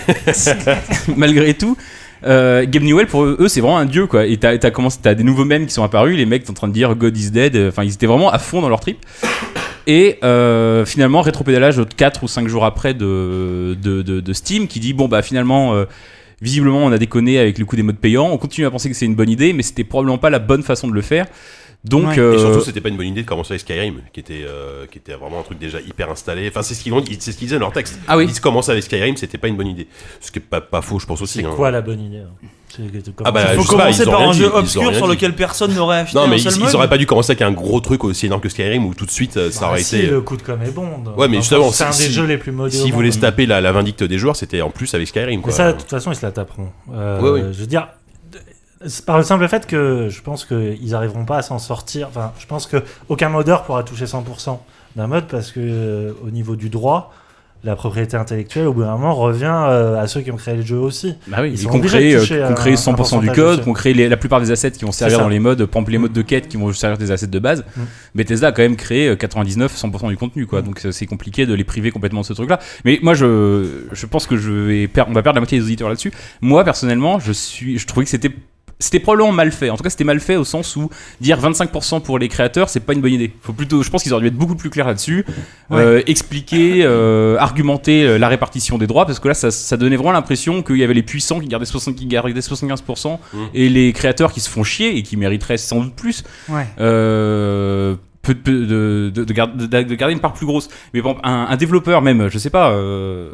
malgré 1.16 1.54
tout 1.54 1.78
euh, 2.26 2.66
Gabe 2.68 2.84
Newell 2.84 3.08
pour 3.08 3.24
eux 3.24 3.48
c'est 3.48 3.62
vraiment 3.62 3.78
un 3.78 3.86
dieu 3.86 4.08
quoi. 4.08 4.26
Et 4.26 4.38
t'as 4.38 4.58
t'as 4.58 4.72
commencé 4.72 5.00
t'as 5.02 5.14
des 5.14 5.24
nouveaux 5.24 5.46
mèmes 5.46 5.66
qui 5.66 5.74
sont 5.74 5.84
apparus 5.84 6.16
les 6.18 6.26
mecs 6.26 6.46
sont 6.46 6.52
en 6.52 6.56
train 6.56 6.68
de 6.68 6.74
dire 6.74 6.96
God 6.96 7.18
is 7.18 7.32
dead 7.32 7.56
enfin 7.68 7.84
ils 7.84 7.94
étaient 7.94 8.08
vraiment 8.08 8.32
à 8.32 8.40
fond 8.40 8.62
dans 8.62 8.70
leur 8.70 8.80
trip. 8.80 8.98
Et 9.86 10.18
euh, 10.24 10.86
finalement, 10.86 11.22
rétropédalage 11.22 11.82
4 11.98 12.24
ou 12.24 12.28
5 12.28 12.48
jours 12.48 12.64
après 12.66 12.94
de, 12.94 13.78
de, 13.82 14.02
de, 14.02 14.22
de 14.22 14.34
Steam 14.34 14.68
qui 14.68 14.80
dit 14.80 14.94
bon 14.94 15.08
bah 15.08 15.22
finalement 15.22 15.74
euh, 15.74 15.86
visiblement 16.42 16.86
on 16.86 16.92
a 16.92 16.98
déconné 16.98 17.38
avec 17.38 17.58
le 17.58 17.66
coût 17.66 17.76
des 17.76 17.84
modes 17.84 17.98
payants, 17.98 18.30
on 18.32 18.38
continue 18.38 18.66
à 18.66 18.72
penser 18.72 18.90
que 18.90 18.96
c'est 18.96 19.06
une 19.06 19.16
bonne 19.16 19.30
idée 19.30 19.52
mais 19.52 19.64
c'était 19.64 19.84
probablement 19.84 20.18
pas 20.18 20.30
la 20.30 20.40
bonne 20.40 20.64
façon 20.64 20.88
de 20.88 20.94
le 20.94 21.02
faire. 21.02 21.26
Donc 21.86 22.08
Ouais. 22.08 22.18
euh, 22.20 22.36
Et 22.36 22.40
surtout, 22.40 22.62
c'était 22.62 22.80
pas 22.80 22.88
une 22.90 22.96
bonne 22.98 23.08
idée 23.08 23.24
de 23.24 23.28
commencer 23.28 23.52
avec 23.54 23.62
Skyrim, 23.62 24.02
qui 24.14 24.22
était, 24.22 24.46
euh, 24.48 24.86
qui 24.90 25.00
était 25.00 25.14
vraiment 25.16 25.40
un 25.42 25.44
truc 25.44 25.60
déjà 25.60 25.80
hyper 25.82 26.10
installé. 26.10 26.48
Enfin, 26.48 26.62
c'est 26.62 26.76
ce 26.76 26.84
qu'ils 26.84 26.94
ont 26.94 27.02
dit- 27.02 27.18
c'est 27.20 27.32
ce 27.34 27.38
qu'ils 27.38 27.48
disaient 27.48 27.60
dans 27.60 27.66
leur 27.66 27.74
texte. 27.74 28.00
Ah 28.08 28.16
oui. 28.18 28.26
Ils 28.30 28.40
commencer 28.40 28.72
avec 28.72 28.84
Skyrim, 28.84 29.18
c'était 29.18 29.38
pas 29.38 29.50
une 29.50 29.58
bonne 29.58 29.68
idée. 29.68 29.88
Ce 30.22 30.32
qui 30.32 30.40
est 30.40 30.42
pas, 30.42 30.62
pas 30.62 30.82
faux, 30.82 31.00
je 31.00 31.06
pense 31.06 31.22
aussi. 31.22 31.40
C'est 31.40 31.46
hein. 31.46 31.52
quoi 31.56 31.72
la 31.72 31.82
bonne 31.82 32.00
idée 32.00 32.20
hein 32.20 32.48
Ah 33.26 33.32
bah, 33.32 33.42
Il 33.54 33.60
faut 33.62 33.76
pas, 33.76 33.84
commencer 33.84 34.06
par 34.06 34.22
un 34.22 34.32
dit, 34.32 34.40
jeu 34.40 34.46
obscur 34.54 34.96
sur 34.96 35.06
dit. 35.08 35.14
lequel 35.14 35.36
personne 35.36 35.74
n'aurait 35.76 36.00
acheté 36.00 36.18
Non, 36.18 36.28
mais 36.28 36.36
un 36.36 36.38
ils, 36.38 36.52
seul 36.52 36.64
ils 36.70 36.76
auraient 36.76 36.90
pas 36.90 36.98
dû 36.98 37.06
commencer 37.06 37.32
avec 37.34 37.42
un 37.42 37.52
gros 37.52 37.80
truc 37.82 38.04
aussi 38.06 38.26
énorme 38.28 38.42
que 38.42 38.50
Skyrim 38.50 38.86
où 38.86 38.94
tout 38.96 39.06
de 39.06 39.12
suite 39.12 39.36
euh, 39.38 39.52
ça 39.52 39.62
Bah, 39.62 39.68
aurait 39.72 39.84
si, 39.84 39.98
été. 39.98 40.08
le 40.08 40.22
coup 40.22 40.38
de 40.38 40.42
com 40.42 40.60
est 40.66 40.72
bon. 40.72 40.88
Ouais, 41.18 41.28
mais 41.28 41.38
justement, 41.38 41.70
c'est 41.72 41.84
un 41.84 41.92
si- 41.92 42.08
des 42.08 42.14
jeux 42.14 42.26
les 42.26 42.38
plus 42.38 42.52
modérés. 42.54 42.82
S'ils 42.82 42.94
voulaient 42.94 43.12
se 43.12 43.20
taper 43.20 43.46
la, 43.46 43.60
la 43.62 43.72
vindicte 43.74 44.04
des 44.04 44.18
joueurs, 44.18 44.36
c'était 44.38 44.62
en 44.62 44.70
plus 44.72 44.92
avec 44.96 45.08
Skyrim. 45.08 45.42
Mais 45.46 45.52
ça, 45.52 45.74
de 45.74 45.78
toute 45.80 45.90
façon, 45.90 46.12
ils 46.12 46.16
se 46.16 46.26
la 46.26 46.32
taperont. 46.32 46.70
Euh, 46.94 47.20
Ouais, 47.22 47.30
ouais. 47.30 47.44
Je 47.52 47.60
veux 47.60 47.68
dire, 47.68 47.90
par 49.06 49.18
le 49.18 49.24
simple 49.24 49.48
fait 49.48 49.66
que 49.68 50.08
je 50.10 50.22
pense 50.22 50.46
qu'ils 50.46 50.96
arriveront 50.96 51.26
pas 51.26 51.38
à 51.38 51.42
s'en 51.42 51.60
sortir. 51.60 52.08
Enfin, 52.10 52.32
je 52.40 52.46
pense 52.46 52.68
que 52.68 52.78
aucun 53.10 53.30
modeur 53.30 53.64
pourra 53.64 53.84
toucher 53.84 54.06
100% 54.06 54.60
d'un 54.96 55.08
mode 55.08 55.26
parce 55.28 55.52
que 55.52 55.60
euh, 55.62 56.12
au 56.26 56.30
niveau 56.30 56.56
du 56.56 56.70
droit, 56.70 57.14
la 57.66 57.78
propriété 57.78 58.18
intellectuelle, 58.18 58.68
au 58.68 58.74
bout 58.74 58.82
d'un 58.82 58.92
moment, 58.92 59.16
revient 59.16 59.46
euh, 59.70 59.98
à 60.02 60.06
ceux 60.08 60.20
qui 60.20 60.32
ont 60.32 60.36
créé 60.36 60.56
le 60.58 60.64
jeu 60.64 60.78
aussi. 60.78 61.16
bah 61.30 61.38
oui, 61.42 61.52
ils 61.54 61.66
euh, 61.66 62.50
un- 62.50 62.54
crée 62.54 62.74
un 62.74 62.76
100% 62.76 63.22
du 63.22 63.32
code, 63.32 63.64
qu'on 63.64 63.72
crée 63.72 63.94
les- 63.94 64.10
la 64.10 64.18
plupart 64.18 64.42
des 64.42 64.52
assets 64.52 64.72
qui 64.72 64.84
vont 64.84 64.92
servir 64.92 65.20
dans 65.20 65.30
les 65.30 65.40
modes, 65.40 65.60
par 65.66 65.80
exemple 65.80 65.92
les 65.92 65.98
modes 65.98 66.12
de 66.12 66.22
quête 66.22 66.50
qui 66.50 66.58
vont 66.58 66.74
servir 66.74 66.98
des 66.98 67.12
assets 67.12 67.28
de 67.28 67.40
base. 67.40 67.64
Mm. 67.78 67.82
Bethesda 68.16 68.48
a 68.48 68.52
quand 68.52 68.64
même 68.64 68.76
créé 68.76 69.08
euh, 69.08 69.16
99-100% 69.16 70.10
du 70.10 70.18
contenu 70.18 70.46
quoi, 70.46 70.62
donc 70.62 70.86
euh, 70.86 70.92
c'est 70.92 71.06
compliqué 71.06 71.46
de 71.46 71.54
les 71.54 71.64
priver 71.64 71.92
complètement 71.92 72.20
de 72.22 72.26
ce 72.26 72.34
truc 72.34 72.50
là. 72.50 72.60
Mais 72.84 73.00
moi 73.02 73.14
je, 73.14 73.86
je 73.94 74.06
pense 74.08 74.28
que 74.28 74.36
je 74.36 74.52
vais 74.52 74.88
perdre, 74.90 75.12
on 75.12 75.14
va 75.14 75.24
perdre 75.24 75.38
la 75.38 75.42
moitié 75.42 75.58
des 75.58 75.64
auditeurs 75.64 75.88
là-dessus. 75.88 76.12
Moi 76.42 76.66
personnellement, 76.66 77.20
je 77.20 77.32
suis, 77.32 77.78
je 77.80 77.88
trouvais 77.88 78.04
que 78.04 78.10
c'était 78.12 78.32
c'était 78.84 79.00
probablement 79.00 79.32
mal 79.32 79.52
fait. 79.52 79.70
En 79.70 79.78
tout 79.78 79.84
cas, 79.84 79.90
c'était 79.90 80.04
mal 80.04 80.20
fait 80.20 80.36
au 80.36 80.44
sens 80.44 80.76
où 80.76 80.90
dire 81.22 81.40
25% 81.40 82.02
pour 82.02 82.20
les 82.20 82.28
créateurs, 82.28 82.70
c'est 82.70 82.80
pas 82.82 82.94
une 82.94 83.02
bonne 83.02 83.14
idée. 83.14 83.32
Faut 83.42 83.54
plutôt, 83.54 83.82
je 83.84 83.90
pense 83.90 84.04
qu'ils 84.04 84.14
auraient 84.14 84.22
dû 84.22 84.28
être 84.28 84.36
beaucoup 84.38 84.56
plus 84.56 84.70
clairs 84.70 84.88
là-dessus, 84.88 85.26
Euh, 85.72 86.02
expliquer, 86.06 86.84
euh, 86.84 87.36
argumenter 87.40 88.04
euh, 88.06 88.18
la 88.20 88.28
répartition 88.28 88.78
des 88.78 88.86
droits, 88.86 89.06
parce 89.08 89.20
que 89.20 89.28
là, 89.28 89.34
ça, 89.34 89.50
ça 89.50 89.76
donnait 89.78 89.96
vraiment 89.96 90.12
l'impression 90.12 90.62
qu'il 90.62 90.78
y 90.78 90.84
avait 90.84 90.94
les 90.94 91.02
puissants 91.04 91.40
qui 91.40 91.48
gardaient, 91.48 91.66
60, 91.66 91.96
qui 91.96 92.06
gardaient 92.06 92.34
75% 92.42 93.20
Mm. 93.34 93.38
et 93.54 93.70
les 93.70 93.94
créateurs 93.94 94.32
qui 94.34 94.40
se 94.40 94.50
font 94.50 94.64
chier 94.64 94.98
et 94.98 95.02
qui 95.04 95.18
mériteraient 95.18 95.58
sans 95.58 95.82
doute 95.82 95.96
plus. 95.96 96.24
Ouais. 96.50 96.68
Euh, 96.80 97.96
de, 98.28 99.12
de, 99.14 99.24
de, 99.26 99.34
gar- 99.34 99.54
de- 99.54 99.66
de 99.66 99.96
garder 99.96 100.14
une 100.14 100.22
part 100.22 100.34
plus 100.34 100.46
grosse. 100.46 100.70
Mais 100.94 101.02
bon, 101.02 101.18
un, 101.24 101.48
un 101.50 101.58
développeur 101.58 102.02
même, 102.02 102.30
je 102.30 102.38
sais 102.38 102.50
pas, 102.50 102.72
euh, 102.72 103.32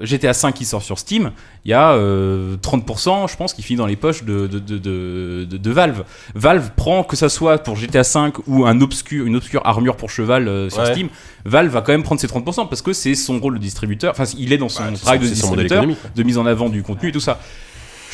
GTA 0.00 0.32
5 0.34 0.52
qui 0.52 0.64
sort 0.64 0.82
sur 0.82 0.98
Steam, 0.98 1.30
il 1.64 1.70
y 1.70 1.74
a 1.74 1.92
euh, 1.92 2.56
30%, 2.56 3.30
je 3.30 3.36
pense, 3.36 3.54
qui 3.54 3.62
finit 3.62 3.76
dans 3.78 3.86
les 3.86 3.94
poches 3.96 4.24
de, 4.24 4.46
de, 4.48 4.58
de, 4.58 4.78
de, 4.78 5.46
de- 5.48 5.56
de 5.56 5.70
Valve. 5.70 6.02
Valve 6.34 6.70
prend, 6.74 7.04
que 7.04 7.14
ça 7.14 7.28
soit 7.28 7.58
pour 7.58 7.76
GTA 7.76 8.02
5 8.02 8.34
ou 8.48 8.66
un 8.66 8.80
obscur, 8.80 9.24
une 9.24 9.36
obscure 9.36 9.62
armure 9.64 9.96
pour 9.96 10.10
cheval 10.10 10.48
euh, 10.48 10.68
sur 10.68 10.80
Ouais. 10.82 10.92
Steam, 10.92 11.08
Valve 11.44 11.70
va 11.72 11.80
quand 11.82 11.92
même 11.92 12.02
prendre 12.02 12.20
ses 12.20 12.26
30% 12.26 12.68
parce 12.68 12.82
que 12.82 12.92
c'est 12.92 13.14
son 13.14 13.38
rôle 13.38 13.54
de 13.54 13.58
distributeur, 13.60 14.10
enfin 14.10 14.24
il 14.36 14.52
est 14.52 14.58
dans 14.58 14.68
son 14.68 14.82
Bah, 14.82 14.90
c'est 14.94 15.00
travail 15.02 15.18
de 15.20 15.26
distributeur, 15.26 15.84
de 16.16 16.22
mise 16.24 16.38
en 16.38 16.46
avant 16.46 16.68
du 16.68 16.82
contenu 16.82 17.10
et 17.10 17.12
tout 17.12 17.20
ça. 17.20 17.38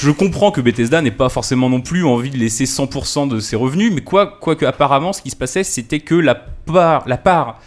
Je 0.00 0.10
comprends 0.10 0.50
que 0.50 0.62
Bethesda 0.62 1.02
n'ait 1.02 1.10
pas 1.10 1.28
forcément 1.28 1.68
non 1.68 1.82
plus 1.82 2.06
envie 2.06 2.30
de 2.30 2.38
laisser 2.38 2.64
100% 2.64 3.28
de 3.28 3.38
ses 3.38 3.54
revenus, 3.54 3.92
mais 3.92 4.00
quoi, 4.00 4.38
quoi 4.40 4.56
apparemment, 4.62 5.12
ce 5.12 5.20
qui 5.20 5.28
se 5.28 5.36
passait, 5.36 5.62
c'était 5.62 6.00
que 6.00 6.14
la 6.14 6.34
part, 6.34 7.06
la 7.06 7.18
part 7.18 7.60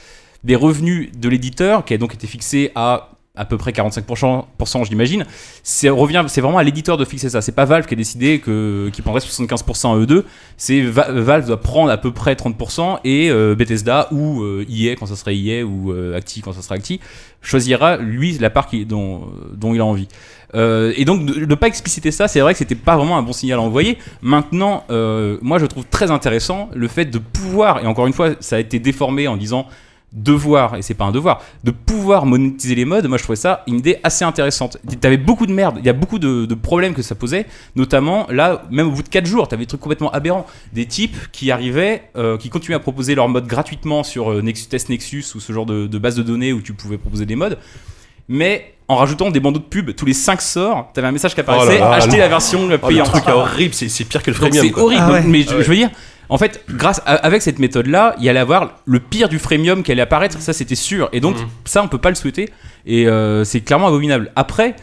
des 0.43 0.56
revenus 0.56 1.12
de 1.15 1.30
l'éditeur, 1.30 1.86
qui 1.86 1.93
a 1.93 2.00
donc 2.00 2.15
été 2.15 2.26
fixée 2.26 2.72
à 2.74 3.12
à 3.36 3.46
peu 3.46 3.58
près 3.58 3.72
45%, 3.72 4.46
pourcent, 4.60 4.84
j'imagine, 4.84 5.26
c'est 5.63 5.89
vraiment 5.89 6.58
à 6.60 6.63
l'éditeur 6.63 6.98
de 6.98 7.06
fixer 7.06 7.30
ça. 7.32 7.41
C'est 7.41 7.52
pas 7.52 7.65
Valve 7.65 7.88
qui 7.88 7.96
a 7.96 7.98
décidé 7.98 8.38
que 8.38 8.91
qui 8.93 9.02
prendrait 9.02 9.22
75% 9.22 9.91
à 9.91 9.98
eux 9.98 10.06
deux. 10.06 10.26
C'est 10.56 10.82
Va- 10.82 11.12
Valve 11.12 11.48
doit 11.48 11.60
prendre 11.60 11.89
à 11.89 11.98
peu 11.98 12.12
près 12.12 12.36
30% 12.36 13.00
et 13.04 13.32
euh, 13.32 13.56
Bethesda 13.56 14.08
ou 14.12 14.43
euh, 14.43 14.67
EA 14.69 14.96
quand 14.96 15.08
ça 15.08 15.15
serait 15.15 15.36
EA 15.36 15.63
ou 15.63 15.91
euh, 15.91 16.15
Acti 16.15 16.41
quand 16.41 16.54
ça 16.54 16.62
sera 16.62 16.76
Acti 16.76 17.00
choisira 17.41 17.98
lui 17.98 18.38
la 18.38 18.52
part 18.52 18.69
dont, 18.86 19.28
dont 19.52 19.74
il 19.74 19.82
a 19.82 19.86
envie. 19.86 20.08
Euh, 20.54 20.93
et 20.96 21.04
donc 21.04 21.26
de 21.26 21.46
ne 21.46 21.56
pas 21.56 21.65
expliciter 21.67 22.12
ça, 22.12 22.28
c'est 22.28 22.39
vrai 22.39 22.54
que 22.54 22.60
c'était 22.60 22.76
pas 22.76 22.96
vraiment 22.96 23.17
un 23.17 23.24
bon 23.24 23.34
signal 23.34 23.58
à 23.58 23.63
envoyer. 23.63 23.98
Maintenant, 24.22 24.84
euh, 24.91 25.39
moi 25.41 25.58
je 25.58 25.65
trouve 25.65 25.86
très 25.89 26.12
intéressant 26.12 26.69
le 26.76 26.88
fait 26.88 27.06
de 27.06 27.17
pouvoir, 27.17 27.84
et 27.84 27.88
encore 27.88 28.06
une 28.06 28.13
fois, 28.13 28.30
ça 28.41 28.58
a 28.58 28.60
été 28.60 28.78
déformé 28.78 29.28
en 29.28 29.38
disant 29.38 29.65
devoir, 30.13 30.76
et 30.76 30.82
c'est 30.84 30.93
pas 30.93 31.06
un 31.06 31.12
devoir, 31.12 31.41
de 31.63 31.71
pouvoir 31.71 32.26
monétiser 32.28 32.76
les 32.76 32.86
modes, 32.86 33.08
moi 33.08 33.17
je 33.17 33.23
trouvais 33.23 33.36
ça 33.36 33.63
une 33.67 33.76
idée 33.80 33.97
assez 34.04 34.23
intéressante. 34.23 34.78
T'avais 35.02 35.17
beaucoup 35.17 35.47
de 35.47 35.52
merde, 35.52 35.78
il 35.80 35.86
y 35.86 35.89
a 35.89 35.93
beaucoup 35.93 36.19
de, 36.19 36.45
de 36.45 36.54
problèmes 36.56 36.93
que 36.93 37.02
ça 37.02 37.15
posait, 37.15 37.47
notamment 37.76 38.28
là, 38.30 38.63
même 38.69 38.88
au 38.88 38.91
bout 38.91 39.02
de 39.04 39.10
4 39.10 39.26
jours, 39.26 39.47
t'avais 39.47 39.63
des 39.63 39.67
trucs 39.67 39.82
complètement 39.82 40.12
aberrants. 40.12 40.45
Des 40.71 40.86
types 40.86 41.17
qui 41.32 41.49
arrivaient, 41.52 42.04
euh, 42.15 42.38
qui 42.38 42.49
continuaient 42.49 42.76
à 42.76 42.80
proposer 42.80 43.15
leurs 43.15 43.28
modes 43.28 43.47
gratuitement 43.47 44.04
sur 44.04 44.32
euh, 44.32 44.41
Nexus, 44.41 44.67
Test 44.67 44.89
Nexus 44.89 45.26
ou 45.36 45.39
ce 45.39 45.52
genre 45.52 45.65
de, 45.65 45.88
de 45.88 45.97
base 45.97 46.15
de 46.15 46.23
données 46.23 46.54
où 46.54 46.62
tu 46.62 46.73
pouvais 46.73 46.97
proposer 46.99 47.26
des 47.26 47.36
modes, 47.36 47.58
mais 48.30 48.73
en 48.88 48.95
rajoutant 48.97 49.32
des 49.32 49.39
bandeaux 49.39 49.60
de 49.60 49.63
pub 49.65 49.95
tous 49.95 50.06
les 50.06 50.13
5 50.13 50.41
sorts, 50.41 50.91
t'avais 50.93 51.08
un 51.08 51.12
message 51.12 51.34
qui 51.34 51.39
apparaissait, 51.39 51.78
Oh 51.78 51.84
là 51.86 51.89
là, 51.89 51.95
achetez 51.95 52.12
le- 52.17 52.17
la 52.19 52.28
version 52.28 52.60
Oh, 52.65 52.67
le 52.69 52.78
payante. 52.78 53.08
truc 53.08 53.23
est 53.28 53.32
horrible, 53.32 53.73
c'est 53.73 54.04
pire 54.06 54.21
que 54.21 54.30
le 54.32 54.36
freemium. 54.36 54.65
c'est 54.67 54.76
horrible. 54.80 55.02
Ah 55.04 55.12
ouais. 55.13 55.23
Mais 55.26 55.41
je, 55.41 55.49
Ah 55.52 55.58
ouais. 55.58 55.63
je 55.63 55.69
veux 55.69 55.76
dire, 55.76 55.89
en 56.34 56.38
fait, 56.39 56.63
grâce 56.69 57.00
à- 57.06 57.15
avec 57.15 57.41
cette 57.41 57.60
méthode-là, 57.60 58.15
il 58.17 58.24
y 58.26 58.30
allait 58.30 58.39
avoir 58.39 58.80
le 58.86 59.00
pire 59.00 59.30
du 59.30 59.38
freemium 59.39 59.84
qui 59.84 59.91
allait 59.91 60.02
apparaître. 60.02 60.39
Ça, 60.41 60.52
c'était 60.52 60.76
sûr. 60.76 61.08
Et 61.13 61.19
donc, 61.19 61.36
Mhm. 61.38 61.48
ça, 61.65 61.84
on 61.84 61.88
peut 61.88 62.00
pas 62.00 62.10
le 62.10 62.15
souhaiter. 62.15 62.50
Et 62.86 63.08
euh, 63.08 63.43
c'est 63.43 63.62
clairement 63.62 63.88
abominable. 63.88 64.32
Après. 64.36 64.76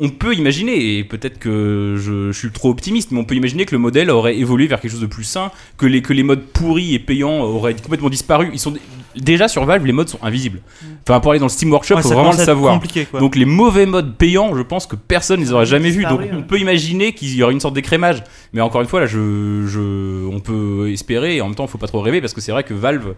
On 0.00 0.08
peut 0.10 0.34
imaginer, 0.34 0.98
et 0.98 1.04
peut-être 1.04 1.38
que 1.38 1.94
je, 1.96 2.32
je 2.32 2.36
suis 2.38 2.50
trop 2.50 2.68
optimiste, 2.68 3.12
mais 3.12 3.20
on 3.20 3.24
peut 3.24 3.36
imaginer 3.36 3.64
que 3.64 3.70
le 3.76 3.78
modèle 3.78 4.10
aurait 4.10 4.36
évolué 4.36 4.66
vers 4.66 4.80
quelque 4.80 4.90
chose 4.90 5.00
de 5.00 5.06
plus 5.06 5.22
sain, 5.22 5.52
que 5.78 5.86
les, 5.86 6.02
que 6.02 6.12
les 6.12 6.24
modes 6.24 6.42
pourris 6.46 6.94
et 6.94 6.98
payants 6.98 7.40
auraient 7.42 7.74
complètement 7.76 8.10
disparu. 8.10 8.50
Ils 8.52 8.58
sont 8.58 8.74
déjà 9.16 9.48
sur 9.48 9.64
Valve, 9.64 9.84
les 9.86 9.92
modes 9.92 10.08
sont 10.08 10.18
invisibles. 10.22 10.60
Enfin, 11.08 11.20
pour 11.20 11.30
aller 11.32 11.38
dans 11.40 11.46
le 11.46 11.50
Steam 11.50 11.70
Workshop, 11.70 11.96
Ouais, 11.96 12.02
faut 12.02 12.08
vraiment 12.10 12.32
le 12.32 12.36
savoir. 12.38 12.74
compliqué, 12.74 13.04
quoi. 13.06 13.20
Donc 13.20 13.36
les 13.36 13.44
mauvais 13.44 13.86
modes 13.86 14.16
payants, 14.16 14.54
je 14.56 14.62
pense 14.62 14.86
que 14.86 14.96
personne 14.96 15.40
ne 15.40 15.44
les 15.44 15.52
aurait 15.52 15.66
jamais 15.66 15.90
vus. 15.90 16.04
Donc 16.04 16.20
on 16.32 16.42
peut 16.42 16.58
imaginer 16.58 17.12
qu'il 17.12 17.34
y 17.34 17.42
aurait 17.42 17.52
une 17.52 17.60
sorte 17.60 17.74
d'écrémage. 17.74 18.22
Mais 18.52 18.60
encore 18.60 18.80
une 18.80 18.86
fois, 18.88 19.00
là, 19.00 19.06
je, 19.06 19.64
je, 19.66 20.26
on 20.26 20.40
peut 20.40 20.90
espérer 20.92 21.36
et 21.36 21.40
en 21.40 21.46
même 21.46 21.54
temps, 21.54 21.64
il 21.66 21.70
faut 21.70 21.78
pas 21.78 21.86
trop 21.88 22.00
rêver 22.00 22.20
parce 22.20 22.32
que 22.34 22.40
c'est 22.40 22.52
vrai 22.52 22.64
que 22.64 22.74
Valve, 22.74 23.14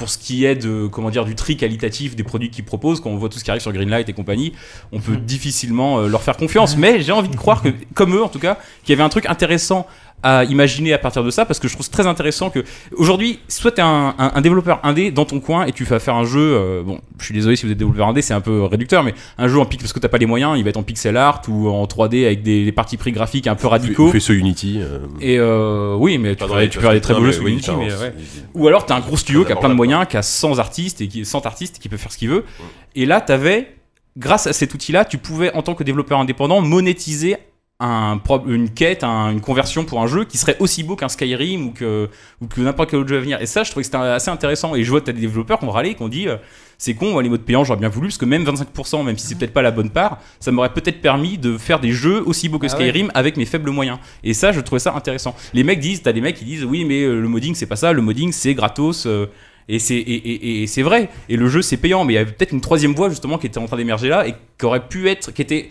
pour 0.00 0.08
ce 0.10 0.18
qui 0.18 0.44
est 0.46 0.56
de, 0.56 0.86
comment 0.88 1.10
dire, 1.10 1.24
du 1.26 1.34
tri 1.36 1.56
qualitatif 1.56 2.16
des 2.16 2.24
produits 2.24 2.50
qu'ils 2.50 2.64
proposent, 2.64 3.00
quand 3.00 3.10
on 3.10 3.16
voit 3.16 3.28
tout 3.28 3.38
ce 3.38 3.44
qui 3.44 3.50
arrive 3.50 3.60
sur 3.62 3.72
Greenlight 3.72 4.08
et 4.08 4.12
compagnie, 4.14 4.52
on 4.92 4.98
peut 4.98 5.16
difficilement 5.16 6.00
euh, 6.00 6.08
leur 6.08 6.22
faire 6.22 6.36
confiance. 6.36 6.76
Mais 6.76 7.02
j'ai 7.02 7.12
envie 7.12 7.28
de 7.28 7.36
croire 7.36 7.62
que, 7.62 7.68
comme 7.94 8.14
eux 8.16 8.22
en 8.24 8.28
tout 8.28 8.38
cas, 8.40 8.56
qu'il 8.82 8.92
y 8.92 8.94
avait 8.94 9.04
un 9.04 9.10
truc 9.10 9.26
intéressant 9.26 9.86
à 10.22 10.44
imaginer 10.44 10.92
à 10.92 10.98
partir 10.98 11.24
de 11.24 11.30
ça 11.30 11.46
parce 11.46 11.58
que 11.58 11.66
je 11.66 11.72
trouve 11.72 11.88
très 11.88 12.06
intéressant 12.06 12.50
que 12.50 12.62
aujourd'hui 12.94 13.38
soit 13.48 13.72
tu 13.72 13.78
es 13.80 13.82
un, 13.82 14.14
un- 14.18 14.32
un 14.34 14.40
développeur 14.42 14.78
indé 14.82 15.10
dans 15.10 15.24
ton 15.24 15.40
coin 15.40 15.64
et 15.64 15.72
tu 15.72 15.84
vas 15.84 15.98
faire 15.98 16.14
un 16.14 16.26
jeu 16.26 16.40
euh, 16.42 16.82
bon 16.82 17.00
je 17.18 17.24
suis 17.24 17.32
désolé 17.32 17.56
si 17.56 17.64
vous 17.64 17.72
êtes 17.72 17.78
développeur 17.78 18.06
indé 18.06 18.20
c'est 18.20 18.34
un 18.34 18.42
peu 18.42 18.64
réducteur 18.64 19.02
mais 19.02 19.14
un 19.38 19.48
jeu 19.48 19.58
en 19.58 19.64
pixel 19.64 19.84
parce 19.86 19.94
que 19.94 19.98
t'as 19.98 20.08
pas 20.08 20.18
les 20.18 20.26
moyens 20.26 20.58
il 20.58 20.62
va 20.64 20.68
être 20.68 20.76
en 20.76 20.82
pixel 20.82 21.16
art 21.16 21.40
ou 21.48 21.70
en 21.70 21.86
3D 21.86 22.26
avec 22.26 22.42
des, 22.42 22.66
des 22.66 22.72
parties 22.72 22.98
pris 22.98 23.12
graphiques 23.12 23.46
un 23.46 23.54
peu 23.54 23.66
radicaux 23.66 24.08
fait 24.12 24.20
ce 24.20 24.34
Unity. 24.34 24.80
euh, 24.82 24.98
et 25.22 25.38
euh, 25.38 25.94
oui 25.98 26.18
mais 26.18 26.36
tu 26.36 26.44
peux, 26.44 26.68
tu 26.68 26.76
peux 26.76 26.82
faire 26.82 26.92
des 26.92 27.00
très 27.00 27.14
beaux 27.14 27.24
jeux 27.24 27.40
oui, 27.42 27.52
Unity 27.52 27.70
mais 27.78 27.84
différence. 27.86 28.02
ouais. 28.02 28.12
Ou 28.52 28.68
alors 28.68 28.84
t'as 28.84 28.96
un 28.96 29.00
gros 29.00 29.16
studio 29.16 29.46
qui 29.46 29.52
a 29.52 29.56
plein 29.56 29.70
de 29.70 29.74
d'accord. 29.74 29.86
Moyens, 29.90 30.08
qui 30.10 30.16
a 30.16 30.22
100 30.22 30.58
artistes 30.58 31.00
et 31.00 31.08
qui 31.08 31.24
100 31.24 31.46
artistes 31.46 31.78
qui 31.78 31.88
peut 31.88 31.96
faire 31.96 32.12
ce 32.12 32.18
qu'il 32.18 32.28
veut. 32.30 32.44
Et 32.94 33.06
là, 33.06 33.20
t'avais, 33.20 33.74
grâce 34.16 34.46
à 34.46 34.52
cet 34.52 34.74
outil-là, 34.74 35.04
tu 35.04 35.18
pouvais 35.18 35.52
en 35.54 35.62
tant 35.62 35.74
que 35.74 35.84
développeur 35.84 36.18
indépendant 36.18 36.60
monétiser 36.60 37.36
un 37.82 38.20
une 38.46 38.68
quête, 38.68 39.04
un- 39.04 39.30
une 39.30 39.40
conversion 39.40 39.86
pour 39.86 40.02
un 40.02 40.06
jeu 40.06 40.26
qui 40.26 40.36
serait 40.36 40.56
aussi 40.60 40.82
beau 40.82 40.96
qu'un 40.96 41.08
Skyrim 41.08 41.68
ou 41.68 41.70
que, 41.70 42.10
ou 42.42 42.46
que 42.46 42.60
n'importe 42.60 42.90
quel 42.90 42.98
autre 43.00 43.08
jeu 43.08 43.16
à 43.16 43.20
venir. 43.20 43.40
Et 43.40 43.46
ça, 43.46 43.62
je 43.62 43.70
trouvais 43.70 43.82
que 43.84 43.86
c'était 43.90 43.96
assez 44.04 44.30
intéressant. 44.30 44.74
Et 44.74 44.84
je 44.84 44.90
vois 44.90 45.00
que 45.00 45.06
t'as 45.06 45.12
des 45.12 45.22
développeurs 45.22 45.58
qui 45.58 45.64
ont 45.64 45.70
râlé, 45.70 45.94
qui 45.94 46.02
ont 46.02 46.08
dit 46.10 46.28
euh, 46.28 46.36
c'est 46.76 46.92
con, 46.92 47.18
les 47.20 47.30
modes 47.30 47.40
payants, 47.40 47.64
j'aurais 47.64 47.80
bien 47.80 47.88
voulu, 47.88 48.08
parce 48.08 48.18
que 48.18 48.26
même 48.26 48.44
25%, 48.44 49.02
même 49.02 49.16
si 49.16 49.26
c'est 49.28 49.34
peut-être 49.34 49.54
pas 49.54 49.62
la 49.62 49.70
bonne 49.70 49.88
part, 49.88 50.18
ça 50.40 50.50
m'aurait 50.50 50.74
peut-être 50.74 51.00
permis 51.00 51.38
de 51.38 51.56
faire 51.56 51.80
des 51.80 51.92
jeux 51.92 52.22
aussi 52.26 52.50
beaux 52.50 52.58
que 52.58 52.66
Ah 52.70 52.76
ouais. 52.76 52.84
Skyrim 52.90 53.10
avec 53.14 53.38
mes 53.38 53.46
faibles 53.46 53.70
moyens. 53.70 53.96
Et 54.24 54.34
ça, 54.34 54.52
je 54.52 54.60
trouvais 54.60 54.78
ça 54.78 54.92
intéressant. 54.94 55.34
Les 55.54 55.64
mecs 55.64 55.80
disent, 55.80 56.02
t'as 56.02 56.12
des 56.12 56.20
mecs 56.20 56.36
qui 56.36 56.44
disent 56.44 56.64
oui, 56.64 56.84
mais 56.84 57.00
euh, 57.04 57.18
le 57.18 57.28
modding, 57.28 57.54
c'est 57.54 57.64
pas 57.64 57.76
ça, 57.76 57.94
le 57.94 58.02
modding, 58.02 58.30
c'est 58.30 58.52
gratos. 58.52 59.06
euh, 59.06 59.24
et 59.68 59.78
c'est 59.78 60.82
vrai. 60.82 61.08
Et 61.28 61.36
le 61.36 61.48
jeu 61.48 61.62
c'est 61.62 61.76
payant, 61.76 62.04
mais 62.04 62.14
il 62.14 62.16
y 62.16 62.18
avait 62.18 62.32
peut-être 62.32 62.52
une 62.52 62.60
troisième 62.60 62.94
voie 62.94 63.08
justement 63.08 63.38
qui 63.38 63.46
était 63.46 63.58
en 63.58 63.66
train 63.66 63.76
d'émerger 63.76 64.08
là 64.08 64.26
et 64.26 64.34
qui 64.58 64.66
aurait 64.66 64.86
pu 64.88 65.08
être, 65.08 65.32
qui 65.32 65.42
était, 65.42 65.70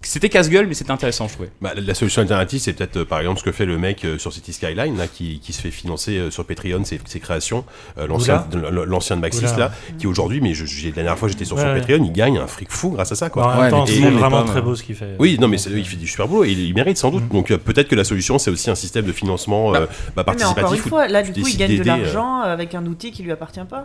c'était 0.00 0.28
casse-gueule, 0.28 0.66
mais 0.68 0.74
c'était 0.74 0.92
intéressant, 0.92 1.26
je 1.28 1.34
trouvais. 1.34 1.50
Bah, 1.60 1.72
la 1.76 1.92
solution 1.92 2.22
alternative, 2.22 2.60
c'est 2.60 2.72
peut-être 2.72 2.98
euh, 2.98 3.04
par 3.04 3.18
exemple 3.18 3.40
ce 3.40 3.44
que 3.44 3.50
fait 3.52 3.66
le 3.66 3.78
mec 3.78 4.04
euh, 4.04 4.16
sur 4.16 4.32
City 4.32 4.52
Skyline, 4.52 4.96
là, 4.96 5.06
qui, 5.08 5.40
qui 5.40 5.52
se 5.52 5.60
fait 5.60 5.72
financer 5.72 6.16
euh, 6.16 6.30
sur 6.30 6.46
Patreon 6.46 6.84
ses, 6.84 7.00
ses 7.04 7.18
créations. 7.20 7.64
L'ancien, 7.96 8.46
de- 8.50 9.14
Maxis, 9.16 9.40
Oula. 9.44 9.56
là, 9.56 9.72
qui 9.98 10.06
aujourd'hui, 10.06 10.40
mais 10.40 10.54
je, 10.54 10.64
j'ai- 10.66 10.88
la 10.90 10.94
dernière 11.02 11.18
fois 11.18 11.28
j'étais 11.28 11.44
sur 11.44 11.58
son 11.58 11.64
Ouais, 11.66 11.72
ouais. 11.72 11.80
Patreon, 11.80 12.04
il 12.04 12.12
gagne 12.12 12.38
un 12.38 12.46
fric 12.46 12.70
fou 12.70 12.90
grâce 12.90 13.10
à 13.12 13.16
ça, 13.16 13.28
quoi. 13.28 13.48
Même 13.54 13.60
Ouais, 13.60 13.70
temps, 13.70 13.84
vraiment 14.18 14.42
pas, 14.44 14.50
très 14.52 14.62
beau 14.62 14.76
ce 14.76 14.82
qu'il 14.84 14.94
fait. 14.94 15.16
Oui, 15.18 15.36
non, 15.40 15.48
mais 15.48 15.58
c'est- 15.58 15.70
il 15.70 15.84
fait 15.84 15.96
du 15.96 16.06
super 16.06 16.28
boulot 16.28 16.44
et 16.44 16.52
il, 16.52 16.60
il 16.60 16.74
mérite 16.74 16.96
sans 16.96 17.10
doute. 17.10 17.28
Donc 17.28 17.48
peut-être 17.54 17.88
que 17.88 17.96
la 17.96 18.04
solution, 18.04 18.38
c'est 18.38 18.50
aussi 18.50 18.70
un 18.70 18.74
système 18.76 19.04
de 19.04 19.12
financement 19.12 19.74
euh, 19.74 19.86
bah, 20.14 20.24
Oui, 20.28 20.34
mais 20.38 20.44
encore 20.44 20.48
une 20.50 20.54
participatif. 20.54 20.88
fois, 20.88 21.08
là, 21.08 21.22
du 21.22 21.32
coup, 21.42 21.48
il 21.48 21.56
gagne 21.56 21.76
de 21.76 21.80
euh, 21.80 21.84
l'argent 21.84 22.40
avec 22.40 22.74
un 22.74 22.86
outil 22.86 23.10
qui 23.10 23.24
lui 23.24 23.32
appartient 23.32 23.60
pas. 23.68 23.84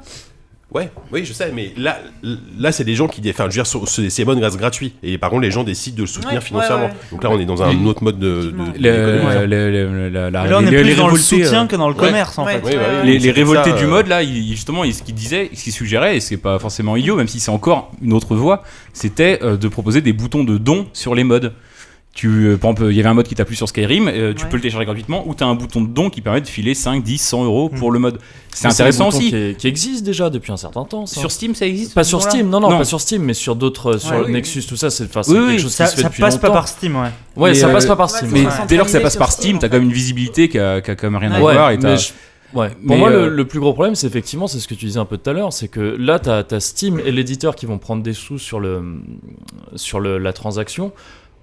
Ouais, 0.73 0.89
oui, 1.11 1.23
je 1.23 1.33
sais, 1.33 1.51
mais 1.53 1.71
là, 1.77 1.99
là, 2.57 2.71
c'est 2.71 2.83
des 2.83 2.95
gens 2.95 3.07
qui, 3.07 3.21
enfin, 3.29 3.43
je 3.43 3.59
veux 3.59 3.63
dire, 3.63 3.87
c'est 3.87 4.09
c'est 4.09 4.25
modes 4.25 4.39
grâce 4.39 4.57
gratuit. 4.57 4.93
Et 5.03 5.19
par 5.19 5.29
contre, 5.29 5.43
les 5.43 5.51
gens 5.51 5.63
décident 5.63 5.97
de 5.97 6.01
le 6.01 6.07
soutenir 6.07 6.35
Ouais, 6.35 6.41
financièrement. 6.41 6.85
ouais, 6.85 6.89
ouais. 6.89 6.97
Donc 7.11 7.23
là, 7.23 7.29
on 7.29 7.39
est 7.39 7.45
dans 7.45 7.61
un 7.61 7.85
autre 7.85 8.03
mode 8.03 8.17
de. 8.17 8.27
de- 8.27 8.49
de- 8.51 8.55
Le- 8.57 8.81
d'économie. 8.81 9.47
le- 9.47 9.69
le- 9.69 10.09
la- 10.09 10.31
la- 10.31 10.43
Mais 10.43 10.49
là, 10.49 10.57
on 10.57 10.61
les- 10.61 10.67
est 10.69 10.71
les 10.71 10.77
plus 10.83 10.95
dans 10.95 11.07
le 11.07 11.13
révoltés, 11.13 11.43
soutien 11.43 11.63
euh, 11.65 11.67
que 11.67 11.75
dans 11.75 11.89
le 11.89 11.93
Ouais. 11.93 12.07
commerce, 12.07 12.39
en 12.39 12.45
Ouais. 12.45 12.53
fait. 12.53 12.61
Oui, 12.65 12.71
bah 12.75 13.03
les, 13.03 13.19
C'est 13.19 13.25
les 13.25 13.31
révoltés 13.31 13.69
ça, 13.69 13.77
du 13.77 13.83
euh, 13.83 13.87
mode 13.87 14.07
là, 14.07 14.23
il- 14.23 14.47
justement, 14.49 14.83
il- 14.83 14.95
ce 14.95 15.03
qu'ils 15.03 15.13
disaient, 15.13 15.51
ce 15.53 15.63
qu'ils 15.63 15.73
suggéraient, 15.73 16.17
et 16.17 16.19
ce 16.19 16.29
qui 16.29 16.33
est 16.33 16.37
pas 16.37 16.57
forcément 16.57 16.95
idiot, 16.95 17.17
même 17.17 17.27
si 17.27 17.39
c'est 17.39 17.51
encore 17.51 17.91
une 18.01 18.13
autre 18.13 18.35
voie, 18.35 18.63
c'était 18.93 19.39
euh, 19.43 19.57
de 19.57 19.67
proposer 19.67 20.01
des 20.01 20.11
boutons 20.13 20.43
de 20.43 20.57
dons 20.57 20.87
sur 20.93 21.13
les 21.13 21.23
modes. 21.23 21.53
Tu, 22.13 22.27
euh, 22.27 22.57
par 22.57 22.71
exemple, 22.71 22.91
il 22.91 22.95
y 22.95 22.99
avait 22.99 23.09
un 23.09 23.15
mode 23.15 23.27
qui 23.27 23.33
t'a 23.33 23.43
plu 23.43 23.55
sur 23.55 23.67
Skyrim, 23.67 24.07
euh, 24.07 24.33
tu 24.35 24.43
Ouais. 24.43 24.49
peux 24.51 24.57
le 24.57 24.61
télécharger 24.61 24.85
gratuitement, 24.85 25.27
ou 25.27 25.33
tu 25.33 25.43
as 25.43 25.47
un 25.47 25.55
bouton 25.55 25.81
de 25.81 25.87
don 25.87 26.11
qui 26.11 26.21
permet 26.21 26.41
de 26.41 26.47
filer 26.47 26.75
5, 26.75 27.03
10, 27.03 27.17
100 27.17 27.43
euros 27.45 27.69
pour 27.69 27.91
le 27.91 27.97
mode. 27.97 28.19
C'est 28.51 28.67
intéressant 28.67 29.07
aussi. 29.07 29.31
Qui, 29.31 29.55
qui 29.57 29.67
existent 29.67 30.05
déjà 30.05 30.29
depuis 30.29 30.51
un 30.51 30.57
certain 30.57 30.85
temps. 30.85 31.07
ça. 31.07 31.19
Sur 31.19 31.31
Steam, 31.31 31.55
ça 31.55 31.65
existe 31.65 31.95
pas 31.95 32.03
sur 32.03 32.21
Steam, 32.21 32.49
non, 32.51 32.59
non, 32.59 32.69
Non. 32.69 32.77
pas 32.77 32.85
sur 32.85 33.01
Steam, 33.01 33.23
mais 33.23 33.33
sur 33.33 33.55
d'autres, 33.55 33.97
sur 33.97 34.11
Ouais, 34.11 34.21
oui. 34.27 34.31
Nexus, 34.31 34.63
tout 34.69 34.75
ça, 34.77 34.91
c'est 34.91 35.05
Oui, 35.05 35.09
quelque 35.23 35.47
oui, 35.47 35.59
chose 35.59 35.71
Ça, 35.73 35.85
qui 35.85 35.89
se 35.89 35.95
fait 35.95 36.01
ça 36.03 36.09
depuis 36.09 36.21
passe 36.21 36.37
pas 36.37 36.47
longtemps. 36.49 36.59
par 36.59 36.67
Steam, 36.67 36.95
ouais. 36.95 37.01
Ouais, 37.35 37.49
Mais, 37.49 37.55
ça 37.55 37.67
euh, 37.67 37.73
passe 37.73 37.85
pas 37.87 37.95
par 37.95 38.09
Steam. 38.11 38.29
c'est 38.31 38.43
Mais 38.43 38.47
dès 38.67 38.77
lors 38.77 38.85
que 38.85 38.91
ça 38.91 38.99
passe 38.99 39.17
par 39.17 39.31
Steam, 39.31 39.57
t'as 39.57 39.67
quand 39.69 39.77
même 39.77 39.87
une 39.87 39.91
visibilité 39.93 40.49
qui 40.49 40.59
a, 40.59 40.81
qui 40.81 40.91
a 40.91 40.95
quand 40.95 41.09
même 41.09 41.19
rien 41.19 41.31
à 41.31 41.39
voir. 41.39 41.71
Et 41.71 41.77
ouais. 41.77 41.95
Pour 42.53 42.67
Mais, 42.83 42.97
moi, 42.97 43.09
euh, 43.09 43.29
le, 43.29 43.35
le 43.37 43.45
plus 43.47 43.59
gros 43.59 43.73
problème, 43.73 43.95
c'est 43.95 44.05
effectivement, 44.05 44.45
c'est 44.45 44.59
ce 44.59 44.67
que 44.67 44.75
tu 44.75 44.85
disais 44.85 44.99
un 44.99 45.05
peu 45.05 45.17
tout 45.17 45.27
à 45.31 45.33
l'heure, 45.33 45.51
c'est 45.51 45.67
que 45.67 45.79
là, 45.79 46.19
tu 46.19 46.29
as, 46.29 46.59
Steam 46.59 46.99
et 47.03 47.11
l'éditeur 47.11 47.55
qui 47.55 47.65
vont 47.65 47.79
prendre 47.79 48.03
des 48.03 48.13
sous 48.13 48.37
sur, 48.37 48.59
le, 48.59 48.83
sur 49.75 49.99
le, 49.99 50.19
la 50.19 50.31
transaction 50.31 50.91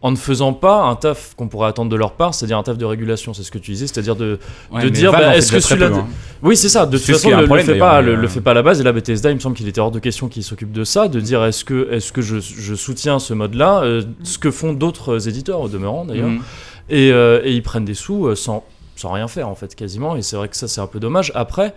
en 0.02 0.10
ne 0.12 0.16
faisant 0.16 0.52
pas 0.54 0.82
un 0.84 0.94
taf 0.96 1.34
qu'on 1.36 1.48
pourrait 1.48 1.68
attendre 1.68 1.90
de 1.90 1.96
leur 1.96 2.12
part, 2.12 2.32
c'est-à-dire 2.34 2.56
un 2.56 2.62
taf 2.62 2.78
de 2.78 2.84
régulation, 2.86 3.34
c'est 3.34 3.42
ce 3.42 3.50
que 3.50 3.58
tu 3.58 3.72
disais, 3.72 3.86
c'est-à-dire 3.86 4.16
de, 4.16 4.38
Ouais, 4.70 4.82
de 4.82 4.88
dire, 4.88 5.12
bah, 5.12 5.36
est-ce 5.36 5.52
que 5.52 5.60
celui-là... 5.60 5.88
hein. 5.94 6.06
Oui, 6.42 6.56
c'est 6.56 6.70
ça, 6.70 6.86
de 6.86 6.96
toute 6.96 7.06
ce 7.06 7.12
façon, 7.12 7.28
le, 7.36 7.46
fait 7.62 7.78
pas, 7.78 8.00
le, 8.00 8.12
euh, 8.12 8.16
le 8.16 8.26
fait 8.28 8.40
pas 8.40 8.52
à 8.52 8.54
la 8.54 8.62
base, 8.62 8.80
et 8.80 8.82
là, 8.84 8.92
Bethesda, 8.92 9.30
il 9.30 9.34
me 9.34 9.40
semble 9.40 9.56
qu'il 9.56 9.68
était 9.68 9.80
hors 9.80 9.90
de 9.90 9.98
question 9.98 10.28
qu'il 10.28 10.42
s'occupe 10.42 10.72
de 10.72 10.84
ça, 10.84 11.08
de 11.08 11.20
dire, 11.20 11.44
est-ce 11.44 11.66
que, 11.66 11.88
est 11.92 12.12
que 12.12 12.22
je, 12.22 12.38
je 12.40 12.74
soutiens 12.74 13.18
ce 13.18 13.34
mode-là, 13.34 13.82
euh, 13.82 14.02
ce 14.22 14.38
que 14.38 14.50
font 14.50 14.72
d'autres 14.72 15.28
éditeurs, 15.28 15.60
au 15.60 15.68
demeurant, 15.68 16.06
d'ailleurs, 16.06 16.28
Mhm. 16.30 16.40
et, 16.88 17.12
euh, 17.12 17.42
et 17.44 17.52
ils 17.52 17.62
prennent 17.62 17.84
des 17.84 17.92
sous 17.94 18.26
euh, 18.26 18.34
sans, 18.34 18.64
sans 18.96 19.12
rien 19.12 19.28
faire 19.28 19.48
en 19.48 19.54
fait 19.54 19.74
quasiment 19.74 20.16
et 20.16 20.22
c'est 20.22 20.36
vrai 20.36 20.48
que 20.48 20.56
ça 20.56 20.66
c'est 20.68 20.80
un 20.80 20.86
peu 20.86 20.98
dommage 21.00 21.30
après 21.34 21.72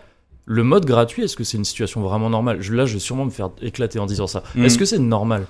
le 0.45 0.63
mode 0.63 0.85
gratuit 0.85 1.23
est-ce 1.23 1.35
que 1.37 1.43
c'est 1.45 1.57
une 1.57 1.63
situation 1.63 2.01
vraiment 2.01 2.29
normale? 2.29 2.57
Je- 2.61 2.73
là 2.73 2.85
je 2.85 2.93
vais 2.95 2.99
sûrement 2.99 3.23
me 3.25 3.29
faire 3.29 3.49
éclater 3.61 3.99
en 3.99 4.05
disant 4.05 4.27
ça 4.27 4.43
Mhm. 4.55 4.65
est-ce 4.65 4.77
que 4.77 4.85
c'est 4.85 4.97
normal? 4.99 5.45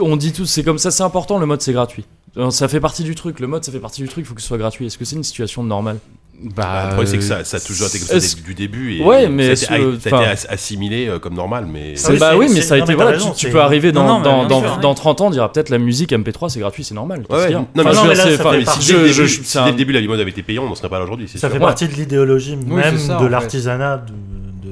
On 0.00 0.16
dit 0.16 0.32
tout 0.32 0.46
c'est 0.46 0.62
comme 0.62 0.78
ça 0.78 0.90
c'est 0.90 1.02
important 1.02 1.38
le 1.38 1.46
mode 1.46 1.60
c'est 1.62 1.72
gratuit 1.72 2.04
ça 2.50 2.68
fait 2.68 2.80
partie 2.80 3.02
du 3.02 3.14
truc 3.14 3.40
le 3.40 3.46
mode 3.46 3.64
ça 3.64 3.72
fait 3.72 3.80
partie 3.80 4.02
du 4.02 4.08
truc 4.08 4.24
il 4.24 4.28
faut 4.28 4.34
que 4.34 4.40
ce 4.40 4.46
soit 4.46 4.58
gratuit 4.58 4.86
est-ce 4.86 4.98
que 4.98 5.04
c'est 5.04 5.16
une 5.16 5.24
situation 5.24 5.62
normale? 5.64 5.98
Bah, 6.40 6.82
le 6.84 6.88
problème, 6.90 7.06
c'est 7.06 7.16
que 7.16 7.24
ça, 7.24 7.42
ça 7.42 7.56
a 7.56 7.60
toujours 7.60 7.88
été 7.88 7.98
comme 7.98 8.20
ça 8.20 8.36
du 8.44 8.54
début. 8.54 8.94
Et 8.94 9.02
Ouais, 9.02 9.28
mais 9.28 9.56
ça 9.56 9.74
a 9.74 9.78
été, 9.78 10.10
assimilé 10.48 11.08
euh, 11.08 11.18
comme 11.18 11.34
normal. 11.34 11.66
Mais 11.70 11.94
oui, 12.08 12.18
bah 12.18 12.36
oui, 12.36 12.48
mais 12.52 12.60
ça 12.60 12.74
a 12.74 12.78
été 12.78 12.94
voilà, 12.94 13.12
raison, 13.12 13.32
tu, 13.32 13.50
peux 13.50 13.60
arriver 13.60 13.90
dans, 13.90 14.04
Non, 14.04 14.08
non, 14.08 14.18
mais 14.18 14.24
dans, 14.24 14.60
dans, 14.60 14.60
sûr, 14.60 14.78
dans 14.78 14.88
ouais. 14.90 14.94
30 14.94 15.20
ans, 15.20 15.26
on 15.26 15.30
dira 15.30 15.52
peut-être 15.52 15.68
la 15.68 15.78
musique 15.78 16.12
MP3 16.12 16.48
c'est 16.48 16.60
gratuit, 16.60 16.84
c'est 16.84 16.94
normal. 16.94 17.24
non, 17.28 17.36
mais 17.74 17.84
Enfin, 17.84 18.72
si- 18.80 18.92
dès 18.92 19.70
le 19.70 19.76
début, 19.76 19.92
la 19.92 20.00
mode 20.02 20.20
avait 20.20 20.30
été 20.30 20.42
payant, 20.42 20.64
on 20.64 20.68
n'en 20.68 20.74
serait 20.74 20.88
pas 20.88 20.98
là 20.98 21.04
aujourd'hui. 21.04 21.28
Ça 21.28 21.50
fait 21.50 21.58
partie 21.58 21.88
de 21.88 21.94
l'idéologie 21.94 22.56
même 22.56 22.96
de 22.96 23.26
l'artisanat 23.26 24.04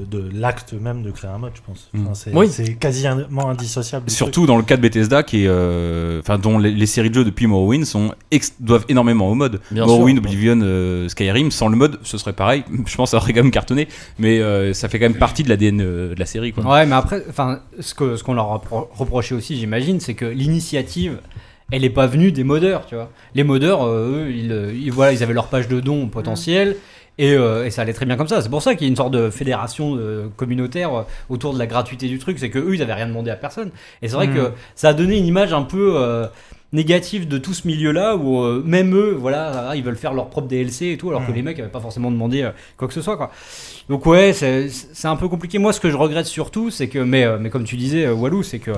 de, 0.09 0.29
l'acte 0.33 0.73
même 0.73 1.03
de 1.03 1.11
créer 1.11 1.29
un 1.29 1.37
mode, 1.37 1.51
je 1.55 1.61
pense. 1.65 1.89
Mm. 1.93 2.01
Enfin, 2.03 2.13
c'est 2.13 2.33
Oui. 2.35 2.47
c'est 2.49 2.73
quasiment 2.75 3.49
indissociable. 3.49 4.09
Surtout 4.09 4.45
dans 4.45 4.57
le 4.57 4.63
cas 4.63 4.77
de 4.77 4.81
Bethesda, 4.81 5.23
qui 5.23 5.43
est, 5.43 5.47
euh, 5.47 6.19
enfin, 6.19 6.37
dont 6.37 6.57
les, 6.59 6.71
les 6.71 6.85
séries 6.85 7.09
de 7.09 7.15
jeux 7.15 7.25
depuis 7.25 7.47
Morrowind 7.47 7.85
sont 7.85 8.13
ex- 8.31 8.53
doivent 8.59 8.85
énormément 8.89 9.29
au 9.29 9.35
mode. 9.35 9.59
Bien 9.71 9.85
Morrowind, 9.85 10.17
sûr. 10.17 10.25
Oblivion, 10.25 10.59
euh, 10.61 11.07
Skyrim, 11.09 11.51
sans 11.51 11.67
le 11.67 11.75
mode, 11.75 11.99
ce 12.03 12.17
serait 12.17 12.33
pareil. 12.33 12.63
Je 12.85 12.95
pense 12.95 13.09
que 13.11 13.11
ça 13.11 13.23
aurait 13.23 13.33
quand 13.33 13.43
même 13.43 13.51
cartonné, 13.51 13.87
mais 14.19 14.39
euh, 14.39 14.73
ça 14.73 14.89
fait 14.89 14.99
quand 14.99 15.05
même 15.09 15.17
partie 15.17 15.43
de 15.43 15.49
l'ADN 15.49 15.81
euh, 15.81 16.13
de 16.15 16.19
la 16.19 16.25
série. 16.25 16.53
Quoi. 16.53 16.63
Ouais, 16.65 16.85
mais 16.85 16.95
après, 16.95 17.23
enfin, 17.29 17.59
ce 17.79 17.93
que 17.93 18.15
ce 18.15 18.23
qu'on 18.23 18.33
leur 18.33 18.51
a 18.51 18.57
repro- 18.57 18.87
reproché 18.93 19.35
aussi, 19.35 19.57
j'imagine, 19.57 19.99
c'est 19.99 20.13
que 20.13 20.25
l'initiative, 20.25 21.19
elle 21.71 21.83
est 21.83 21.89
pas 21.89 22.07
venue 22.07 22.31
des 22.31 22.43
modeurs, 22.45 22.85
tu 22.85 22.95
vois. 22.95 23.11
Les 23.35 23.43
modeurs, 23.43 23.83
euh, 23.83 24.25
eux, 24.27 24.31
ils, 24.31 24.83
ils- 24.85 24.91
voilà, 24.91 25.11
ils 25.11 25.21
avaient 25.21 25.33
leur 25.33 25.47
page 25.47 25.67
de 25.67 25.79
dons 25.81 26.07
potentiels. 26.07 26.77
Et, 27.19 27.33
euh, 27.33 27.65
et 27.65 27.71
ça 27.71 27.81
allait 27.81 27.93
très 27.93 28.05
bien 28.05 28.15
comme 28.15 28.27
ça. 28.27 28.41
C'est 28.41 28.49
pour 28.49 28.61
ça 28.61 28.75
qu'il 28.75 28.83
y 28.83 28.87
a 28.87 28.89
une 28.89 28.95
sorte 28.95 29.11
de 29.13 29.29
fédération 29.29 29.95
euh, 29.97 30.27
communautaire 30.35 30.93
euh, 30.93 31.01
autour 31.29 31.53
de 31.53 31.59
la 31.59 31.65
gratuité 31.65 32.07
du 32.07 32.19
truc. 32.19 32.37
C'est 32.39 32.49
que 32.49 32.59
eux, 32.59 32.75
ils 32.75 32.81
avaient 32.81 32.93
rien 32.93 33.07
demandé 33.07 33.31
à 33.31 33.35
personne. 33.35 33.71
Et 34.01 34.07
c'est 34.07 34.15
vrai 34.15 34.27
Mm. 34.27 34.35
que 34.35 34.51
ça 34.75 34.89
a 34.89 34.93
donné 34.93 35.17
une 35.17 35.25
image 35.25 35.51
un 35.53 35.63
peu 35.63 35.93
euh, 35.97 36.27
négative 36.73 37.27
de 37.27 37.37
tout 37.37 37.53
ce 37.53 37.65
milieu-là 37.67 38.15
où 38.17 38.41
euh, 38.43 38.61
même 38.65 38.93
eux, 38.95 39.15
voilà, 39.17 39.69
ah, 39.69 39.75
ils 39.75 39.83
veulent 39.83 39.95
faire 39.95 40.13
leur 40.13 40.29
propre 40.29 40.47
DLC 40.47 40.87
et 40.91 40.97
tout, 40.97 41.09
alors 41.09 41.25
que 41.25 41.31
Mm. 41.31 41.35
les 41.35 41.41
mecs 41.41 41.57
n'avaient 41.57 41.69
pas 41.71 41.79
forcément 41.79 42.11
demandé 42.11 42.43
euh, 42.43 42.51
quoi 42.77 42.87
que 42.87 42.93
ce 42.93 43.01
soit, 43.01 43.17
quoi. 43.17 43.31
Donc 43.89 44.05
ouais, 44.05 44.33
c'est 44.33 44.69
un 45.07 45.15
peu 45.15 45.29
compliqué. 45.29 45.59
Moi, 45.59 45.71
ce 45.71 45.79
que 45.79 45.89
je 45.89 45.95
regrette 45.95 46.25
surtout, 46.25 46.69
c'est 46.69 46.89
que, 46.89 46.99
mais, 46.99 47.23
euh, 47.23 47.37
mais 47.39 47.49
comme 47.49 47.63
tu 47.63 47.77
disais, 47.77 48.05
euh, 48.05 48.13
Walou, 48.13 48.43
c'est 48.43 48.59
que 48.59 48.71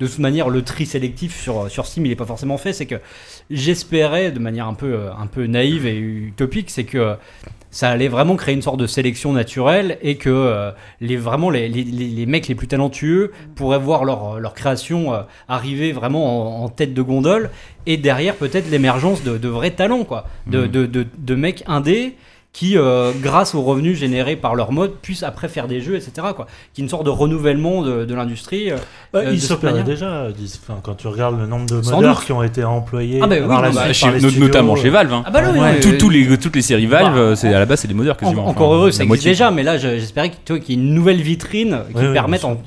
de 0.00 0.06
toute 0.06 0.18
manière, 0.20 0.48
le 0.48 0.62
tri 0.62 0.86
sélectif 0.86 1.38
sur, 1.38 1.70
sur 1.70 1.84
Steam, 1.84 2.06
il 2.06 2.08
n'est 2.08 2.16
pas 2.16 2.24
forcément 2.24 2.56
fait. 2.56 2.72
C'est 2.72 2.86
que 2.86 2.94
j'espérais, 3.50 4.30
de 4.32 4.38
manière 4.38 4.66
un 4.66 4.72
peu, 4.72 4.94
euh, 4.94 5.10
un 5.18 5.26
peu 5.26 5.44
naïve 5.46 5.86
et 5.86 5.98
utopique, 5.98 6.70
c'est 6.70 6.84
que 6.84 6.96
euh, 6.96 7.14
ça 7.70 7.90
allait 7.90 8.08
vraiment 8.08 8.36
créer 8.36 8.54
une 8.54 8.62
sorte 8.62 8.78
de 8.78 8.86
sélection 8.86 9.34
naturelle 9.34 9.98
et 10.00 10.16
que 10.16 10.30
euh, 10.30 10.70
les, 11.02 11.16
vraiment 11.18 11.50
les, 11.50 11.68
les, 11.68 11.84
les- 11.84 12.24
mecs 12.26 12.48
les 12.48 12.54
plus 12.54 12.68
talentueux 12.68 13.32
pourraient 13.56 13.78
voir 13.78 14.04
leur, 14.04 14.40
leur 14.40 14.54
création 14.54 15.12
euh, 15.12 15.22
arriver 15.46 15.92
vraiment 15.92 16.62
en, 16.62 16.64
en 16.64 16.68
tête 16.70 16.94
de 16.94 17.02
gondole 17.02 17.50
et 17.84 17.98
derrière 17.98 18.36
peut-être 18.36 18.70
l'émergence 18.70 19.22
de, 19.24 19.36
de 19.36 19.48
vrais 19.48 19.72
talents, 19.72 20.04
quoi. 20.04 20.26
De, 20.46 20.66
de, 20.66 20.86
de, 20.86 21.04
de 21.18 21.34
mecs 21.34 21.64
indés 21.66 22.14
qui, 22.54 22.78
euh, 22.78 23.10
grâce 23.20 23.54
aux 23.56 23.62
revenus 23.62 23.98
générés 23.98 24.36
par 24.36 24.54
leur 24.54 24.70
mode, 24.70 24.92
puissent 25.02 25.24
après 25.24 25.48
faire 25.48 25.66
des 25.66 25.80
jeux, 25.80 25.96
etc. 25.96 26.12
Quoi. 26.36 26.46
Qui 26.72 26.80
est 26.80 26.84
une 26.84 26.88
sorte 26.88 27.04
de 27.04 27.10
renouvellement 27.10 27.82
de, 27.82 28.04
de 28.04 28.14
l'industrie. 28.14 28.70
euh. 28.70 28.76
Bah, 29.12 29.18
Euh, 29.22 29.26
de 29.30 29.32
il 29.34 29.40
cette 29.40 29.48
s'opérait 29.50 29.72
manière. 29.72 29.84
déjà. 29.84 30.28
dis- 30.30 30.60
enfin, 30.62 30.78
quand 30.82 30.94
tu 30.94 31.08
regardes 31.08 31.36
le 31.38 31.46
nombre 31.46 31.66
de 31.66 31.80
modeurs 31.90 32.24
qui 32.24 32.30
ont 32.32 32.44
été 32.44 32.62
employés 32.62 33.18
Ah 33.22 33.26
bah 33.26 33.34
oui, 33.40 33.48
par 33.48 33.60
la 33.60 33.70
bah, 33.70 33.92
suite 33.92 34.12
Chez- 34.12 34.18
les 34.32 34.38
notamment 34.38 34.74
euh, 34.74 34.76
chez 34.76 34.88
Valve. 34.88 35.12
hein. 35.12 35.24
Ah 35.26 35.30
bah 35.32 35.42
non, 35.42 35.60
Ouais. 35.60 35.80
euh, 35.84 35.98
tous 35.98 36.08
les, 36.10 36.38
toutes 36.38 36.54
les 36.54 36.62
séries 36.62 36.86
Valve, 36.86 37.12
bah, 37.14 37.18
euh, 37.18 37.34
c'est 37.34 37.52
à 37.52 37.58
la 37.58 37.66
base 37.66 37.80
c'est 37.80 37.88
des 37.88 37.94
modeurs 37.94 38.14
en- 38.14 38.18
quasiment. 38.20 38.46
encore 38.46 38.68
Enfin, 38.68 38.76
heureux, 38.76 38.90
ça 38.92 38.98
existe 39.02 39.08
moitié. 39.08 39.30
déjà, 39.32 39.50
mais 39.50 39.64
là 39.64 39.76
je- 39.76 39.98
j'espérais 39.98 40.30
que, 40.30 40.36
tu 40.44 40.52
vois, 40.52 40.60
qu'il 40.60 40.76
y 40.76 40.78
ait 40.78 40.80
une 40.82 40.94
nouvelle 40.94 41.20
vitrine 41.20 41.78
qui 41.92 42.06
Oui, 42.06 42.12
permette 42.12 42.44
en- 42.44 42.58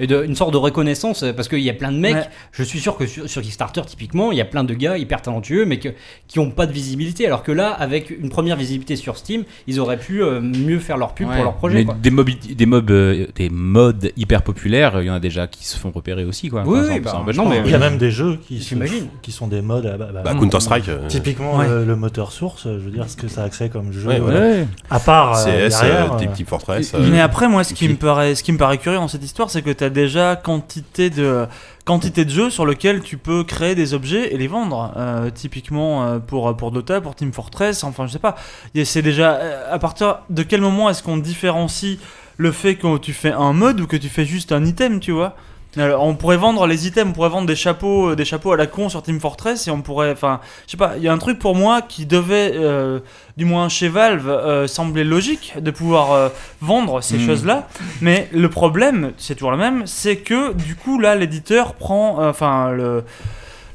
et 0.00 0.06
de- 0.06 0.24
une 0.24 0.34
sorte 0.34 0.52
de 0.52 0.56
reconnaissance 0.58 1.22
euh, 1.22 1.32
parce 1.32 1.48
qu'il 1.48 1.60
y 1.60 1.70
a 1.70 1.74
plein 1.74 1.92
de 1.92 1.98
mecs. 1.98 2.14
Ouais. 2.14 2.28
Je 2.52 2.62
suis 2.62 2.80
sûr 2.80 2.96
que 2.96 3.06
sur, 3.06 3.28
sur 3.28 3.42
Kickstarter, 3.42 3.82
typiquement, 3.86 4.32
il 4.32 4.38
y 4.38 4.40
a 4.40 4.44
plein 4.44 4.64
de 4.64 4.74
gars 4.74 4.98
hyper 4.98 5.22
talentueux, 5.22 5.64
mais 5.64 5.78
que, 5.78 5.88
qui 6.28 6.38
n'ont 6.38 6.50
pas 6.50 6.66
de 6.66 6.72
visibilité. 6.72 7.26
Alors 7.26 7.42
que 7.42 7.52
là, 7.52 7.70
avec 7.70 8.10
une 8.10 8.28
première 8.28 8.56
visibilité 8.56 8.96
sur 8.96 9.16
Steam, 9.16 9.44
ils 9.66 9.80
auraient 9.80 9.98
pu 9.98 10.22
euh, 10.22 10.40
mieux 10.40 10.78
faire 10.78 10.96
leur 10.96 11.14
pub 11.14 11.28
Ouais. 11.28 11.34
pour 11.36 11.44
leur 11.44 11.54
projet. 11.54 11.76
Mais 11.78 11.84
quoi. 11.84 11.96
des, 12.00 12.10
mobs, 12.10 12.30
des, 12.54 12.66
mobs, 12.66 12.90
euh, 12.90 13.26
des 13.36 13.48
modes 13.50 14.10
hyper 14.16 14.42
populaires, 14.42 15.00
il 15.00 15.06
y 15.06 15.10
en 15.10 15.14
a 15.14 15.20
déjà 15.20 15.46
qui 15.46 15.64
se 15.66 15.78
font 15.78 15.90
repérer 15.90 16.24
aussi. 16.24 16.48
Quoi. 16.48 16.62
Oui, 16.66 17.00
bah, 17.00 17.22
non, 17.34 17.48
mais-. 17.48 17.62
Il 17.64 17.70
y 17.70 17.74
a 17.74 17.78
même 17.78 17.98
des 17.98 18.10
jeux 18.10 18.38
qui, 18.46 18.62
se- 18.62 18.74
qui 19.22 19.32
sont 19.32 19.46
des 19.48 19.62
modes. 19.62 19.86
à- 19.86 19.96
bah, 19.96 20.08
bah, 20.12 20.22
Bah, 20.24 20.34
Counter-Strike. 20.34 20.88
euh, 20.88 21.08
Typiquement, 21.08 21.56
Ouais. 21.58 21.68
le, 21.68 21.84
le 21.84 21.96
moteur 21.96 22.32
source, 22.32 22.64
je 22.64 22.70
veux 22.70 22.90
dire, 22.90 23.08
ce 23.08 23.16
que 23.16 23.28
ça 23.28 23.42
accès 23.44 23.68
comme 23.68 23.92
jeu. 23.92 24.08
Ouais, 24.08 24.18
voilà. 24.18 24.40
Ouais. 24.40 24.66
À 24.90 24.98
part 25.00 25.36
euh, 25.46 25.68
CS, 25.68 25.80
derrière, 25.80 26.12
euh, 26.14 26.16
Team 26.34 26.46
Fortress. 26.46 26.94
Mais 26.94 27.20
après, 27.20 27.48
moi, 27.48 27.64
ce 27.64 27.74
qui, 27.74 27.88
me 27.88 27.94
paraît, 27.96 28.34
ce 28.34 28.42
qui 28.42 28.52
me 28.52 28.58
paraît 28.58 28.78
curieux 28.78 28.98
dans 28.98 29.08
cette 29.08 29.24
histoire, 29.24 29.50
c'est 29.50 29.62
que 29.62 29.70
déjà 29.90 30.36
quantité 30.36 31.10
de, 31.10 31.46
quantité 31.84 32.24
de 32.24 32.30
jeux 32.30 32.50
sur 32.50 32.66
lesquels 32.66 33.02
tu 33.02 33.16
peux 33.16 33.44
créer 33.44 33.74
des 33.74 33.94
objets 33.94 34.32
et 34.34 34.38
les 34.38 34.46
vendre. 34.48 34.92
Euh, 34.96 35.30
typiquement 35.30 36.04
euh, 36.04 36.18
pour, 36.18 36.56
pour 36.56 36.70
Dota, 36.70 37.00
pour 37.00 37.14
Team 37.14 37.32
Fortress, 37.32 37.84
enfin, 37.84 38.06
je 38.06 38.12
sais 38.12 38.18
pas. 38.18 38.36
C'est 38.84 39.02
déjà. 39.02 39.34
euh, 39.34 39.72
À 39.74 39.78
partir 39.78 40.18
de 40.30 40.42
quel 40.42 40.60
moment 40.60 40.88
est-ce 40.90 41.02
qu'on 41.02 41.16
différencie 41.18 41.98
le 42.36 42.52
fait 42.52 42.76
que 42.76 42.98
tu 42.98 43.12
fais 43.12 43.32
un 43.32 43.52
mode 43.52 43.80
ou 43.80 43.86
que 43.86 43.96
tu 43.96 44.08
fais 44.08 44.24
juste 44.24 44.52
un 44.52 44.64
item, 44.64 45.00
tu 45.00 45.12
vois? 45.12 45.36
Alors, 45.82 46.04
on 46.04 46.14
pourrait 46.14 46.36
vendre 46.36 46.66
les 46.66 46.86
items, 46.86 47.10
on 47.10 47.12
pourrait 47.12 47.28
vendre 47.28 47.46
des 47.46 47.56
chapeaux, 47.56 48.10
euh, 48.10 48.16
des 48.16 48.24
chapeaux 48.24 48.52
à 48.52 48.56
la 48.56 48.66
con 48.66 48.88
sur 48.88 49.02
Team 49.02 49.18
Fortress 49.20 49.66
et 49.66 49.70
on 49.70 49.80
pourrait, 49.82 50.12
enfin, 50.12 50.40
je 50.66 50.72
sais 50.72 50.76
pas, 50.76 50.92
il 50.96 51.02
y 51.02 51.08
a 51.08 51.12
un 51.12 51.18
truc 51.18 51.38
pour 51.38 51.54
moi 51.56 51.82
qui 51.82 52.06
devait, 52.06 52.52
euh, 52.54 53.00
du 53.36 53.44
moins 53.44 53.68
chez 53.68 53.88
Valve, 53.88 54.28
euh, 54.28 54.66
sembler 54.66 55.02
logique 55.04 55.54
de 55.60 55.70
pouvoir 55.70 56.12
euh, 56.12 56.28
vendre 56.60 57.00
ces 57.02 57.16
Mm. 57.18 57.26
choses-là. 57.26 57.68
Mais 58.00 58.28
le 58.32 58.48
problème, 58.48 59.12
c'est 59.16 59.34
toujours 59.34 59.50
le 59.50 59.56
même, 59.58 59.82
c'est 59.86 60.16
que 60.16 60.52
du 60.52 60.76
coup 60.76 60.98
là, 61.00 61.14
l'éditeur 61.14 61.74
prend, 61.74 62.24
enfin 62.26 62.70
le, 62.70 63.02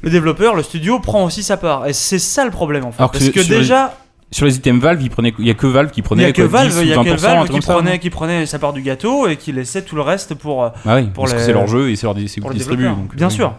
le 0.02 0.10
développeur, 0.10 0.54
le 0.56 0.62
studio 0.62 0.98
prend 1.00 1.24
aussi 1.24 1.42
sa 1.42 1.56
part. 1.58 1.86
Et 1.86 1.92
c'est 1.92 2.18
ça 2.18 2.44
le 2.44 2.50
problème 2.50 2.84
en 2.86 2.92
fait, 2.92 2.98
Alors 3.00 3.10
parce 3.10 3.28
que 3.28 3.40
déjà, 3.46 3.96
Sur 4.32 4.46
les 4.46 4.56
items 4.56 4.80
Valve, 4.80 5.02
il 5.02 5.10
prenait- 5.10 5.34
il 5.38 5.46
y 5.46 5.50
a 5.50 5.54
que 5.54 5.66
Valve 5.66 5.90
qui 5.90 6.00
il 6.00 6.02
prenait 6.04 6.22
y 6.22 6.26
a 6.26 6.32
que 6.32 6.42
quoi, 6.42 6.60
Valve, 6.60 6.70
10 6.70 6.78
ou 6.78 6.82
il 6.82 6.88
y 6.88 6.92
a 6.92 6.96
20%, 6.96 7.02
que 7.16 7.20
Valve 7.20 7.44
truc 7.48 7.60
qui 7.60 7.66
prenait, 7.66 7.98
qui 7.98 8.10
prenait 8.10 8.46
sa 8.46 8.58
part 8.60 8.72
du 8.72 8.82
gâteau 8.82 9.26
et 9.26 9.36
qui 9.36 9.50
laissait 9.52 9.82
tout 9.82 9.96
le 9.96 10.02
reste 10.02 10.34
pour. 10.34 10.64
euh, 10.64 10.68
Ah 10.86 10.96
oui, 10.96 11.04
pour 11.12 11.24
parce 11.24 11.34
que 11.34 11.40
c'est 11.40 11.52
leur 11.52 11.66
jeu 11.66 11.90
et 11.90 11.96
c'est 11.96 12.06
leur 12.06 12.14
c'est 12.26 12.40
pour 12.40 12.50
donc, 12.52 13.14
Bien 13.16 13.28
oui. 13.28 13.34
sûr. 13.34 13.54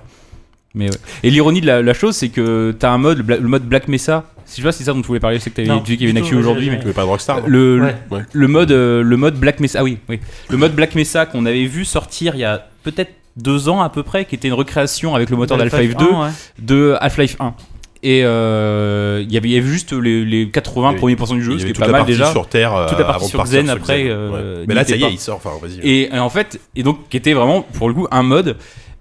Mais 0.74 0.90
ouais. 0.90 0.96
Et 1.24 1.30
l'ironie 1.30 1.60
de 1.60 1.68
la, 1.68 1.82
la 1.82 1.94
chose, 1.94 2.16
c'est 2.16 2.30
que 2.30 2.74
t'as 2.80 2.92
un 2.92 2.98
mode, 2.98 3.26
le, 3.28 3.40
mode 3.42 3.64
Black 3.64 3.90
Mesa. 3.90 4.24
Si 4.46 4.62
je 4.62 4.66
vois, 4.66 4.72
c'est 4.72 4.86
ça 4.86 4.94
dont 4.94 5.02
tu 5.02 5.08
voulais 5.08 5.20
parler, 5.20 5.38
je 5.38 5.44
sais 5.44 5.50
que 5.50 5.56
t'avais 5.58 5.68
Non, 5.68 5.78
dit 5.78 5.98
qu'il 5.98 6.02
y 6.08 6.10
avait 6.10 6.18
une 6.18 6.24
actu 6.24 6.36
aujourd'hui, 6.36 6.70
mais 6.70 6.80
Tu 6.80 6.86
veux 6.86 6.94
pas 6.94 7.02
de 7.04 7.08
Rockstar 7.08 7.42
le, 7.46 7.82
Ouais. 7.82 7.96
Ouais. 8.10 8.22
le 8.32 8.48
mode 8.48 8.72
euh, 8.72 9.04
le 9.04 9.18
mode 9.18 9.36
Black 9.36 9.60
Mesa 9.60 9.80
ah 9.80 9.84
oui 9.84 9.98
oui 10.10 10.20
le 10.50 10.58
mode 10.58 10.74
Black 10.74 10.96
Mesa 10.96 11.26
qu'on 11.26 11.46
avait 11.46 11.66
vu 11.66 11.84
sortir 11.86 12.36
il 12.36 12.40
y 12.40 12.46
a 12.46 12.66
peut-être 12.84 13.12
deux 13.38 13.70
ans 13.70 13.82
à 13.82 13.90
peu 13.90 14.04
près 14.04 14.26
qui 14.26 14.36
était 14.36 14.48
une 14.50 14.54
recréation 14.54 15.16
avec 15.16 15.30
le 15.30 15.38
moteur 15.38 15.58
d'Half-Life 15.58 15.96
2 15.96 16.06
1, 16.06 16.22
ouais. 16.24 16.30
de 16.60 16.96
Half-Life 17.00 17.36
1 17.40 17.54
et 18.04 18.22
euh, 18.24 19.24
il 19.24 19.32
y 19.32 19.38
avait 19.38 19.62
juste 19.62 19.94
les, 19.94 20.26
les 20.26 20.50
80 20.50 20.92
Il 20.92 20.96
y 20.96 20.98
premiers 20.98 21.16
pourcents 21.16 21.36
du 21.36 21.44
jeu 21.44 21.60
ce 21.60 21.66
qui 21.66 21.72
est 21.72 21.80
pas 21.80 21.88
mal 21.88 22.06
déjà 22.06 22.32
sur 22.32 22.48
Terre. 22.48 22.74
euh, 22.76 22.88
Toute 22.88 22.98
la 23.00 23.06
partie 23.06 23.18
avant 23.18 23.26
de 23.26 23.30
sur 23.30 23.64
sur 23.66 23.70
après, 23.70 24.06
euh, 24.08 24.60
Ouais. 24.62 24.66
Mais 24.68 24.74
là, 24.74 24.84
ça 24.86 24.96
y 24.96 25.00
est, 25.00 25.06
pas. 25.06 25.10
il 25.12 25.20
sort. 25.20 25.38
Enfin, 25.38 25.52
vas-y. 25.62 25.80
et, 25.88 26.14
et 26.16 26.20
en 26.20 26.30
fait 26.30 26.60
et 26.76 26.84
donc 26.84 27.08
qui 27.10 27.18
était 27.18 27.34
vraiment 27.34 27.62
pour 27.62 27.88
le 27.90 27.94
coup 27.94 28.08
un 28.12 28.24
mode 28.24 28.58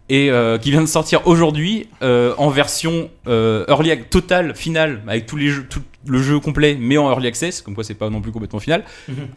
et 0.08 0.30
euh, 0.30 0.58
qui 0.58 0.70
vient 0.72 0.80
de 0.82 0.86
sortir 0.86 1.26
aujourd'hui 1.26 1.86
euh, 2.02 2.34
en 2.36 2.50
version 2.50 3.08
euh, 3.28 3.64
early 3.68 3.92
totale 4.10 4.54
finale 4.56 5.02
avec 5.06 5.26
tous 5.26 5.36
les 5.36 5.48
jeux 5.48 5.64
tout 5.70 5.82
le 6.06 6.20
jeu 6.20 6.40
complet 6.40 6.76
mais 6.80 6.96
en 6.98 7.10
early 7.10 7.28
access 7.28 7.60
comme 7.62 7.74
quoi 7.74 7.84
c'est 7.84 7.94
pas 7.94 8.10
non 8.10 8.20
plus 8.20 8.32
complètement 8.32 8.58
final 8.58 8.84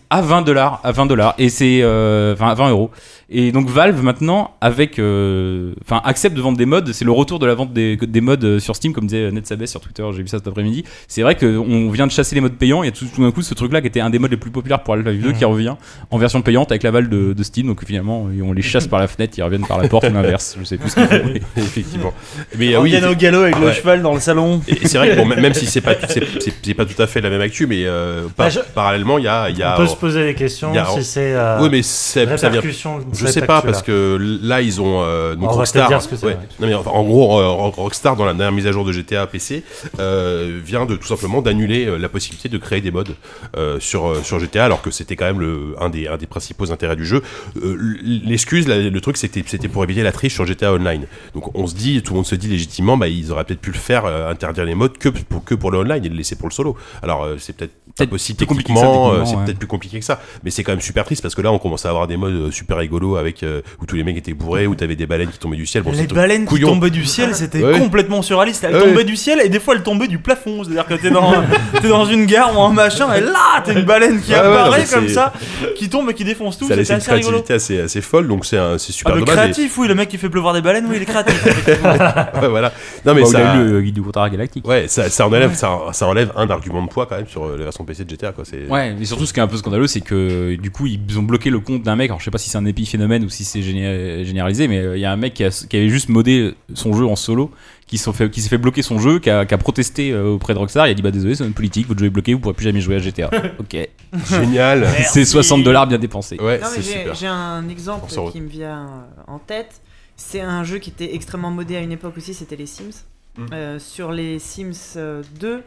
à 0.10 0.22
20 0.22 0.42
dollars 0.44 0.80
à 0.84 0.92
20 0.92 1.06
dollars 1.06 1.36
et 1.38 1.50
c'est 1.50 1.82
euh, 1.84 2.34
enfin 2.34 2.48
à 2.50 2.54
20 2.56 2.70
euros 2.72 2.90
et 3.34 3.52
donc 3.52 3.68
Valve 3.70 4.02
maintenant 4.04 4.52
avec 4.62 5.00
euh, 5.00 5.74
enfin 5.84 6.02
accepte 6.06 6.36
de 6.36 6.42
vendre 6.42 6.58
des 6.58 6.66
modes 6.66 6.92
c'est 6.94 7.06
le 7.06 7.12
retour 7.12 7.40
de 7.40 7.46
la 7.46 7.56
vente 7.56 7.74
des, 7.74 7.98
des 7.98 8.22
modes 8.22 8.44
euh, 8.44 8.60
sur 8.60 8.76
Steam 8.76 8.94
comme 8.94 9.08
disait 9.08 9.32
Ned 9.32 9.46
Sabes 9.48 9.66
sur 9.66 9.82
Twitter 9.82 10.04
j'ai 10.16 10.22
vu 10.22 10.28
ça 10.28 10.38
cet 10.38 10.48
après-midi 10.48 10.84
c'est 11.08 11.22
vrai 11.24 11.36
qu'on 11.36 11.90
vient 11.90 12.06
de 12.08 12.12
chasser 12.12 12.36
les 12.36 12.42
modes 12.42 12.54
payants 12.58 12.84
il 12.84 12.88
y 12.88 12.90
a 12.90 12.92
tout, 12.92 13.06
tout 13.14 13.22
d'un 13.22 13.32
coup 13.32 13.42
ce 13.42 13.54
truc 13.54 13.74
là 13.74 13.82
qui 13.82 13.88
était 13.88 14.00
un 14.02 14.10
des 14.10 14.20
modes 14.20 14.32
les 14.32 14.38
plus 14.38 14.52
populaires 14.52 14.84
pour 14.84 14.94
Half-Life 14.94 15.22
2 15.22 15.32
qui 15.34 15.46
revient 15.46 15.76
en 16.12 16.18
version 16.18 16.42
payante 16.42 16.72
avec 16.72 16.84
l'aval 16.84 17.10
de, 17.10 17.34
de 17.34 17.44
Steam 17.44 17.68
donc 17.68 17.84
finalement 17.86 18.28
on 18.44 18.54
les 18.54 18.62
chasse 18.62 18.88
par 18.88 19.00
la 19.00 19.08
fenêtre 19.08 19.34
ils 19.38 19.44
reviennent 19.44 19.66
par 19.66 19.82
la 19.82 19.88
porte 19.88 20.06
ou 20.10 20.14
l'inverse 20.14 20.56
je 20.60 20.64
sais 20.66 20.78
plus 20.78 20.90
ce 20.90 20.96
qu'ils 20.96 21.08
font 21.08 21.34
Effectivement. 21.58 22.14
Mais 22.58 22.74
euh, 22.76 22.80
On 22.80 22.84
oui, 22.84 22.96
au 23.04 23.16
galop 23.16 23.42
avec 23.42 23.60
le 23.60 23.72
cheval 23.72 24.02
dans 24.02 24.14
le 24.14 24.20
salon. 24.20 24.62
Et 24.68 24.88
c'est 24.88 24.98
vrai 24.98 25.10
que 25.12 25.16
bon, 25.16 25.26
même- 25.28 25.54
si 25.54 25.66
c'est 25.66 25.82
pas, 25.82 25.96
c'est, 26.08 26.74
pas 26.74 26.86
tout 26.86 27.02
à 27.02 27.08
fait 27.08 27.22
la 27.22 27.30
même 27.30 27.42
actu, 27.42 27.66
mais 27.68 27.86
euh, 27.86 28.24
par- 28.36 28.48
Bah, 28.48 28.50
je- 28.50 28.60
parallèlement, 28.74 29.18
il 29.18 29.26
y 29.26 29.28
a, 29.28 29.50
il 29.50 29.58
y 29.58 29.64
a 29.64 29.74
On 29.76 29.78
peut 29.78 29.88
se 29.88 29.96
poser 29.96 30.24
des 30.26 30.36
questions 30.36 30.70
il 30.72 30.76
y 30.76 30.80
a- 30.80 30.86
si 30.86 31.04
c'est 31.04 31.34
euh, 31.34 31.60
oui, 31.62 31.70
mais 31.72 31.82
c'est, 31.82 32.26
ça 32.38 32.50
vient. 32.50 32.60
répercussion. 32.62 33.00
Je 33.28 33.32
sais 33.32 33.46
pas 33.46 33.62
parce 33.62 33.82
que 33.82 34.18
là 34.44 34.62
ils 34.62 34.82
ont 34.82 35.02
euh, 35.04 35.36
donc 35.36 35.50
On 35.52 35.54
Rockstar. 35.54 35.88
peut-être 35.88 36.00
dire 36.00 36.02
ce 36.02 36.08
que 36.08 36.16
c'est, 36.16 36.26
ouais. 36.28 36.34
ouais. 36.34 36.40
Non, 36.60 36.68
mais 36.68 36.74
enfin, 36.74 36.92
en 36.92 37.04
gros, 37.04 37.40
euh, 37.40 37.48
Rock- 37.50 37.76
Rockstar 37.76 38.16
dans 38.16 38.26
la 38.26 38.34
dernière 38.34 38.52
mise 38.52 38.68
à 38.68 38.72
jour 38.72 38.86
de 38.86 38.92
GTA 38.92 39.26
PC 39.28 39.64
euh, 40.00 40.60
vient 40.64 40.86
de 40.86 40.96
tout 40.96 41.08
simplement 41.08 41.42
d'annuler 41.42 41.86
euh, 41.86 41.98
la 41.98 42.10
possibilité 42.10 42.50
de 42.50 42.58
créer 42.58 42.82
des 42.82 42.92
modes 42.92 43.16
euh, 43.58 43.80
sur 43.80 44.16
sur 44.26 44.40
GTA 44.40 44.66
alors 44.66 44.82
que 44.82 44.92
c'était 44.92 45.16
quand 45.16 45.26
même 45.26 45.40
le 45.40 45.76
un 45.80 45.90
des 45.90 46.08
un 46.08 46.18
des 46.18 46.28
principaux 46.28 46.72
intérêts 46.72 46.96
du 46.96 47.06
jeu. 47.06 47.22
Euh, 47.62 47.78
L'excuse, 48.04 48.68
le 48.68 49.00
truc, 49.02 49.18
c'était 49.18 49.44
c'était 49.46 49.68
pour 49.68 49.84
éviter 49.84 50.04
la 50.04 50.12
triche 50.12 50.34
sur 50.34 50.46
GTA 50.46 50.74
Online. 50.74 51.06
Donc 51.34 51.58
on 51.58 51.68
se 51.68 51.76
dit, 51.76 52.02
tout 52.02 52.14
le 52.14 52.18
monde 52.18 52.26
se 52.26 52.36
dit 52.36 52.48
légitimement, 52.48 52.98
bah 52.98 53.08
ils 53.08 53.32
auraient 53.32 53.44
peut-être 53.44 53.62
pu 53.62 53.72
le 53.72 53.78
faire, 53.78 54.06
euh, 54.06 54.30
interdire 54.30 54.66
les 54.66 54.76
modes 54.76 54.98
que 54.98 55.10
pour 55.10 55.44
que 55.44 55.56
pour 55.56 55.72
le 55.72 55.80
online 55.80 56.04
et 56.06 56.10
le 56.10 56.16
laisser 56.16 56.36
pour 56.36 56.48
le 56.48 56.54
solo. 56.54 56.76
Alors 57.02 57.24
euh, 57.24 57.36
c'est 57.40 57.56
peut-être 57.56 57.74
Peut-être 57.96 58.10
possible 58.10 58.38
plus 58.38 58.48
compliqué 58.48 58.74
que 58.74 58.80
ça, 58.80 58.86
techniquement, 58.88 59.14
euh, 59.14 59.24
c'est 59.24 59.36
ouais. 59.36 59.46
peut-être 59.46 59.60
plus 59.60 59.68
compliqué 59.68 60.00
que 60.00 60.06
ça, 60.06 60.20
mais 60.44 60.50
c'est 60.50 60.64
quand 60.64 60.72
même 60.72 60.82
super 60.82 61.06
triste 61.06 61.22
parce 61.22 61.36
que 61.36 61.42
là 61.44 61.52
on 61.52 61.60
commence 61.60 61.86
à 61.86 61.90
avoir 61.90 62.08
des 62.08 62.18
modes 62.18 62.34
euh, 62.34 62.50
super 62.52 62.78
rigolos 62.78 63.18
avec 63.18 63.44
euh, 63.44 63.62
où 63.80 63.86
tous 63.86 63.96
les 63.96 64.04
mecs 64.04 64.18
étaient 64.18 64.34
bourrés, 64.34 64.66
où 64.66 64.74
t'avais 64.74 64.96
des 64.96 65.06
baleines 65.06 65.30
qui 65.30 65.38
tombaient 65.38 65.58
du 65.58 65.68
ciel. 65.68 65.84
Bon, 65.84 65.92
les 65.92 66.08
baleines 66.08 66.48
qui 66.48 66.60
tombaient 66.60 66.90
du 66.90 67.06
ciel, 67.06 67.36
c'était 67.36 67.62
Ouais. 67.64 67.78
complètement 67.78 68.24
surréaliste. 68.24 68.64
Elles 68.64 68.74
Ouais. 68.76 68.90
tombaient 68.90 69.04
du 69.04 69.16
ciel 69.16 69.42
et 69.42 69.50
des 69.50 69.60
fois 69.60 69.76
elles 69.76 69.84
tombaient 69.84 70.08
du 70.08 70.18
plafond. 70.18 70.64
C'est-à-dire 70.64 70.88
que 70.88 70.96
t'es 70.96 71.12
dans, 71.12 71.34
t'es 71.82 71.88
dans 71.88 72.06
une 72.06 72.26
gare 72.26 72.58
ou 72.58 72.64
un 72.64 72.74
machin 72.74 73.14
et 73.14 73.22
là 73.22 73.62
t'as 73.64 73.74
une 73.74 73.86
baleine 73.86 74.20
qui 74.22 74.34
apparaît 74.34 74.86
comme 74.92 75.08
ça, 75.10 75.32
qui 75.78 75.88
tombe 75.88 76.10
et 76.10 76.16
qui 76.16 76.24
défonce 76.24 76.58
tout. 76.58 76.68
Ça 76.68 76.76
laisse 76.76 76.88
C'était 76.88 76.96
une 76.96 77.02
assez 77.04 77.12
rigolo. 77.14 77.44
créativité 77.44 77.54
assez, 77.54 77.80
assez 77.82 78.02
folle, 78.02 78.28
donc 78.28 78.44
c'est 78.46 78.58
Ah, 78.58 78.80
super 78.80 79.14
le 79.14 79.20
dommage. 79.22 79.36
créatif, 79.36 79.78
oui, 79.78 79.88
le 79.88 79.94
mec 79.94 80.10
qui 80.10 80.18
fait 80.18 80.30
pleuvoir 80.30 80.56
des 80.56 80.62
baleines, 80.62 80.88
oui, 80.90 80.96
il 80.96 81.04
est 81.04 81.06
créatif. 81.06 81.46
voilà. 82.50 82.72
Non 83.06 83.14
mais 83.14 83.22
Bah, 83.22 83.28
ça. 83.28 83.52
a 83.52 83.56
eu 83.58 83.66
le 83.72 83.82
guide 83.82 83.94
du 83.94 84.02
Contrat 84.02 84.32
galactique. 84.32 84.68
Ouais, 84.68 84.88
ça, 84.88 85.28
enlève, 85.28 85.54
ça, 85.54 85.78
enlève 86.08 86.32
un 86.36 86.50
argument 86.50 86.82
de 86.82 86.88
poids 86.90 87.06
quand 87.06 87.18
même 87.18 87.28
sur 87.28 87.48
la 87.50 87.64
version 87.64 87.83
PC 87.86 88.06
de 88.06 88.10
GTA 88.10 88.32
quoi. 88.32 88.46
C'est. 88.46 88.68
Ouais, 88.68 88.94
mais 88.94 89.06
surtout 89.06 89.26
ce 89.26 89.34
qui 89.34 89.40
est 89.40 89.44
un 89.44 89.48
peu 89.48 89.58
scandaleux, 89.58 89.88
c'est 89.88 90.02
que 90.02 90.56
du 90.56 90.72
coup 90.72 90.86
ils 90.88 91.20
ont 91.20 91.24
bloqué 91.24 91.50
le 91.50 91.60
compte 91.60 91.84
d'un 91.84 91.96
mec. 91.96 92.10
Alors 92.10 92.20
je 92.20 92.26
sais 92.26 92.32
pas 92.32 92.38
si 92.38 92.50
c'est 92.50 92.58
un 92.58 92.66
épiphénomène 92.66 93.24
ou 93.24 93.30
si 93.30 93.44
c'est 93.44 93.62
géné- 93.62 94.24
généralisé, 94.24 94.68
mais 94.68 94.80
euh, 94.80 94.98
il 94.98 95.02
y 95.02 95.06
a 95.06 95.12
un 95.12 95.18
mec 95.18 95.34
qui, 95.34 95.44
a- 95.44 95.66
qui 95.68 95.78
avait 95.78 95.90
juste 95.90 96.10
modé 96.10 96.56
son 96.74 96.94
jeu 96.94 97.06
en 97.06 97.16
solo, 97.16 97.52
qui 97.88 97.98
s'en 97.98 98.14
fait, 98.14 98.30
qui 98.30 98.42
s'est 98.42 98.50
fait 98.50 98.58
bloquer 98.58 98.82
son 98.82 99.00
jeu, 99.00 99.20
qui 99.20 99.30
a, 99.30 99.46
qui 99.46 99.54
a 99.54 99.58
protesté 99.58 100.12
euh, 100.12 100.30
auprès 100.30 100.54
de 100.54 100.60
Rockstar. 100.60 100.88
Il 100.88 100.92
a 100.92 100.94
dit 100.94 101.02
bah 101.02 101.12
désolé, 101.12 101.36
c'est 101.36 101.46
une 101.46 101.54
politique, 101.54 101.88
votre 101.88 102.00
jeu 102.00 102.08
est 102.08 102.10
bloqué, 102.10 102.34
vous 102.34 102.40
pourrez 102.40 102.54
plus 102.56 102.66
jamais 102.66 102.82
jouer 102.82 102.96
à 102.96 103.00
GTA. 103.00 103.30
ok, 103.60 103.90
Génial. 104.30 104.88
c'est 105.06 105.26
60 105.26 105.64
dollars 105.64 105.88
bien 105.88 105.98
dépensés. 105.98 106.38
Ouais, 106.40 106.60
Non, 106.60 106.68
mais 106.76 106.82
c'est 106.82 106.82
j'ai 106.82 107.00
super. 107.00 107.16
j'ai 107.16 107.28
un 107.28 107.68
exemple 107.70 108.08
qui 108.32 108.42
me 108.42 108.48
vient 108.48 108.88
euh, 108.88 109.22
en 109.32 109.40
tête. 109.40 109.82
C'est 110.16 110.42
un 110.42 110.64
jeu 110.64 110.78
qui 110.78 110.92
était 110.92 111.16
extrêmement 111.16 111.50
modé 111.52 111.76
à 111.76 111.80
une 111.82 111.92
époque 111.92 112.18
aussi, 112.18 112.34
c'était 112.34 112.56
les 112.56 112.68
Sims. 112.68 113.04
Mm. 113.38 113.46
Euh, 113.52 113.80
sur 113.80 114.12
les 114.12 114.38
Sims 114.38 114.94
euh, 114.98 115.24
2, 115.40 115.64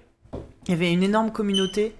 il 0.68 0.70
y 0.70 0.72
avait 0.74 0.92
une 0.92 1.02
énorme 1.02 1.32
communauté, 1.32 1.94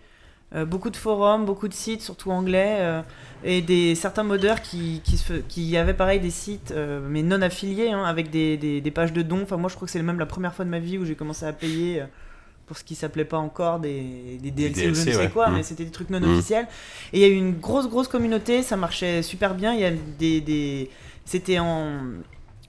euh, 0.55 0.65
beaucoup 0.65 0.91
de 0.91 0.97
forums, 0.97 1.45
beaucoup 1.45 1.67
de 1.69 1.75
sites, 1.75 2.03
surtout 2.03 2.31
anglais, 2.31 2.77
euh, 2.79 3.03
et 3.45 3.63
des, 3.63 3.95
certains 3.97 4.23
modeurs 4.23 4.63
qui, 4.63 5.01
qui, 5.05 5.17
se, 5.19 5.33
qui 5.35 5.77
avaient 5.77 5.93
pareil 5.95 6.21
des 6.21 6.31
sites, 6.31 6.71
euh, 6.71 7.01
mais 7.09 7.23
non 7.23 7.43
affiliés, 7.43 7.91
hein, 7.91 8.05
avec 8.05 8.31
des, 8.31 8.57
des, 8.57 8.81
des 8.81 8.91
pages 8.93 9.13
de 9.13 9.23
dons. 9.23 9.43
Enfin, 9.43 9.57
moi, 9.57 9.69
je 9.69 9.75
crois 9.75 9.87
que 9.87 9.93
c'est 9.93 10.01
même 10.03 10.19
la 10.21 10.27
première 10.27 10.55
fois 10.55 10.65
de 10.65 10.71
ma 10.71 10.79
vie 10.79 10.99
où 10.99 11.05
j'ai 11.05 11.17
commencé 11.17 11.45
à 11.45 11.53
payer. 11.53 12.05
pour 12.67 12.77
ce 12.77 12.83
qui 12.85 12.95
s'appelait 12.97 13.25
pas 13.25 13.39
encore 13.39 13.79
des, 13.81 14.39
des 14.43 14.51
DLC, 14.51 14.89
ou 14.91 14.95
je 14.95 15.01
DLC, 15.03 15.07
ne 15.11 15.15
sais 15.15 15.19
ouais. 15.19 15.29
quoi, 15.31 15.51
mais 15.51 15.63
c'était 15.63 15.85
des 15.85 15.91
trucs 15.93 16.11
non 16.11 16.21
Mm. 16.21 16.33
officiels. 16.33 16.67
Et 17.13 17.19
il 17.19 17.21
y 17.21 17.25
a 17.25 17.29
eu 17.29 17.37
une 17.37 17.55
grosse, 17.59 17.89
grosse 17.89 18.09
communauté, 18.09 18.63
ça 18.63 18.77
marchait 18.77 19.23
super 19.23 19.55
bien. 19.55 19.73
Il 19.75 19.81
y 19.81 19.85
a 19.85 19.93
des. 20.19 20.41
des... 20.41 20.91
C'était 21.25 21.59
en. 21.59 22.01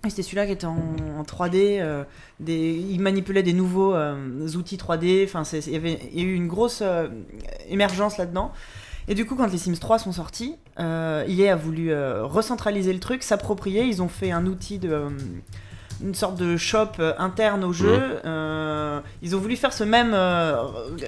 C'était 0.08 0.24
celui-là 0.24 0.45
qui 0.45 0.52
était 0.54 0.66
en, 0.66 0.78
en 1.18 1.24
3D. 1.24 1.80
euh, 1.82 2.04
des... 2.39 2.74
Il 2.74 3.02
manipulait 3.02 3.43
des 3.43 3.54
nouveaux 3.54 3.93
euh, 3.93 4.48
outils 4.56 4.78
3D. 4.78 5.26
Enfin, 5.26 5.43
il 5.43 5.72
y 5.72 5.76
avait 5.76 6.00
a 6.16 6.20
eu 6.20 6.34
une 6.34 6.48
grosse 6.48 6.82
euh, 6.82 7.08
émergence 7.68 8.18
là-dedans. 8.18 8.52
Et 9.08 9.16
du 9.16 9.26
coup, 9.26 9.36
quand 9.36 9.52
les 9.52 9.58
Sims 9.58 9.78
3 9.80 10.00
sont 10.00 10.12
sortis, 10.12 10.58
EA 10.78 11.54
a 11.54 11.56
voulu 11.56 11.93
recentraliser 12.24 12.91
le 12.91 13.00
truc, 13.00 13.24
s'approprier. 13.24 13.86
Ils 13.86 14.02
ont 14.02 14.10
fait 14.10 14.32
un 14.32 14.45
outil 14.45 14.80
de. 14.80 15.08
Une 16.04 16.14
sorte 16.16 16.36
de 16.36 16.58
shop 16.58 16.89
euh, 17.00 17.14
interne 17.18 17.64
au 17.64 17.74
jeu. 17.74 18.20
Euh, 18.26 19.00
ils 19.22 19.36
ont 19.36 19.39
voulu 19.39 19.56
faire 19.56 19.74
ce 19.74 19.84
même. 19.84 20.12
euh, 20.14 20.56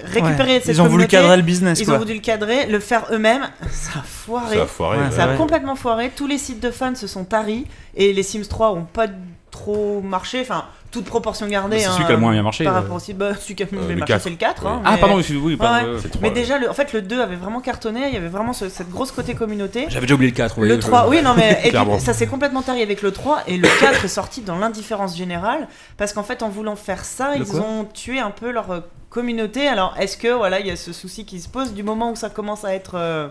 récupérer 0.04 0.54
Ouais, 0.54 0.60
cette 0.60 0.74
Ils 0.76 0.82
ont 0.82 0.86
voulu 0.88 1.06
cadrer 1.06 1.36
le 1.36 1.42
business, 1.42 1.78
Ils 1.80 1.84
quoi. 1.86 1.94
ont 1.94 1.98
voulu 1.98 2.14
le 2.14 2.20
cadrer, 2.20 2.66
le 2.66 2.80
faire 2.80 3.06
eux-mêmes. 3.12 3.48
Ça 3.70 4.00
a 4.00 4.02
foiré. 4.02 4.56
Ça 4.56 4.62
a 4.62 4.66
foiré. 4.66 4.98
Ouais. 4.98 5.10
Ça 5.10 5.24
a 5.24 5.36
complètement 5.36 5.76
foiré. 5.76 6.10
Tous 6.14 6.26
les 6.26 6.38
sites 6.38 6.60
de 6.62 6.70
fans 6.70 6.94
se 6.94 7.06
sont 7.06 7.24
taris 7.24 7.66
et 7.94 8.12
les 8.12 8.22
Sims 8.22 8.46
3 8.48 8.72
ont 8.72 8.84
pas 8.84 9.06
trop 9.50 10.00
marché. 10.00 10.40
Enfin, 10.40 10.64
toute 10.90 11.04
proportion 11.04 11.46
gardée. 11.46 11.78
C'est 11.78 11.86
hein, 11.86 11.92
celui 11.92 12.04
qui 12.06 12.10
a 12.10 12.14
le 12.14 12.20
moins 12.20 12.32
bien 12.32 12.42
marché, 12.42 12.64
Par 12.64 12.74
euh. 12.76 12.80
rapport 12.80 12.96
au 12.96 12.98
site, 12.98 13.16
bah, 13.16 13.34
celui 13.38 13.54
qui 13.54 13.62
a 13.62 13.66
le 13.70 13.78
Euh, 13.78 13.82
mieux 13.82 13.88
le 13.90 13.96
marché, 14.00 14.12
4. 14.14 14.22
c'est 14.22 14.30
le 14.30 14.36
4. 14.36 14.66
hein, 14.66 14.82
Ah 14.84 14.92
mais- 14.94 14.98
pardon, 15.00 15.18
excuse- 15.18 15.38
oui, 15.42 15.56
pardon. 15.56 15.86
Ouais. 15.86 15.94
ouais. 15.94 15.98
C'est 16.02 16.08
trop, 16.10 16.18
Mais 16.22 16.28
ouais. 16.28 16.34
déjà, 16.34 16.58
le, 16.58 16.68
en 16.68 16.74
fait, 16.74 16.92
le 16.92 17.02
2 17.02 17.20
avait 17.20 17.36
vraiment 17.36 17.60
cartonné. 17.60 18.08
Il 18.08 18.14
y 18.14 18.16
avait 18.16 18.28
vraiment 18.28 18.52
ce- 18.52 18.68
cette 18.68 18.90
grosse 18.90 19.12
côté 19.12 19.34
communauté. 19.34 19.86
J'avais 19.88 20.06
déjà 20.06 20.14
oublié 20.14 20.30
le 20.30 20.36
4. 20.36 20.60
Le 20.60 20.78
3, 20.78 21.08
oui, 21.08 21.22
non, 21.22 21.34
mais 21.36 21.60
et 21.64 22.00
ça 22.00 22.12
s'est 22.12 22.26
complètement 22.26 22.62
tari 22.62 22.82
avec 22.82 23.02
le 23.02 23.12
3 23.12 23.42
et 23.46 23.56
le 23.56 23.68
4 23.80 24.04
est 24.04 24.08
sorti 24.08 24.40
dans 24.40 24.58
l'indifférence 24.58 25.16
générale 25.16 25.68
parce 25.96 26.12
qu'en 26.12 26.22
fait, 26.24 26.42
en 26.42 26.48
voulant 26.48 26.76
faire 26.76 27.04
ça, 27.04 27.36
Le 27.36 27.44
ils 27.44 27.56
ont 27.60 27.84
tué 27.84 28.18
un 28.18 28.30
peu 28.32 28.50
leur 28.50 28.70
euh, 28.70 28.80
communauté. 29.10 29.68
Alors, 29.68 29.94
est-ce 29.98 30.16
que 30.16 30.28
voilà, 30.28 30.60
il 30.60 30.66
y 30.66 30.70
a 30.70 30.76
ce 30.76 30.92
souci 30.92 31.24
qui 31.24 31.40
se 31.40 31.48
pose 31.48 31.72
du 31.72 31.82
moment 31.82 32.10
où 32.10 32.16
ça 32.16 32.30
commence 32.30 32.64
à 32.64 32.74
être 32.74 32.92
euh, 32.96 33.28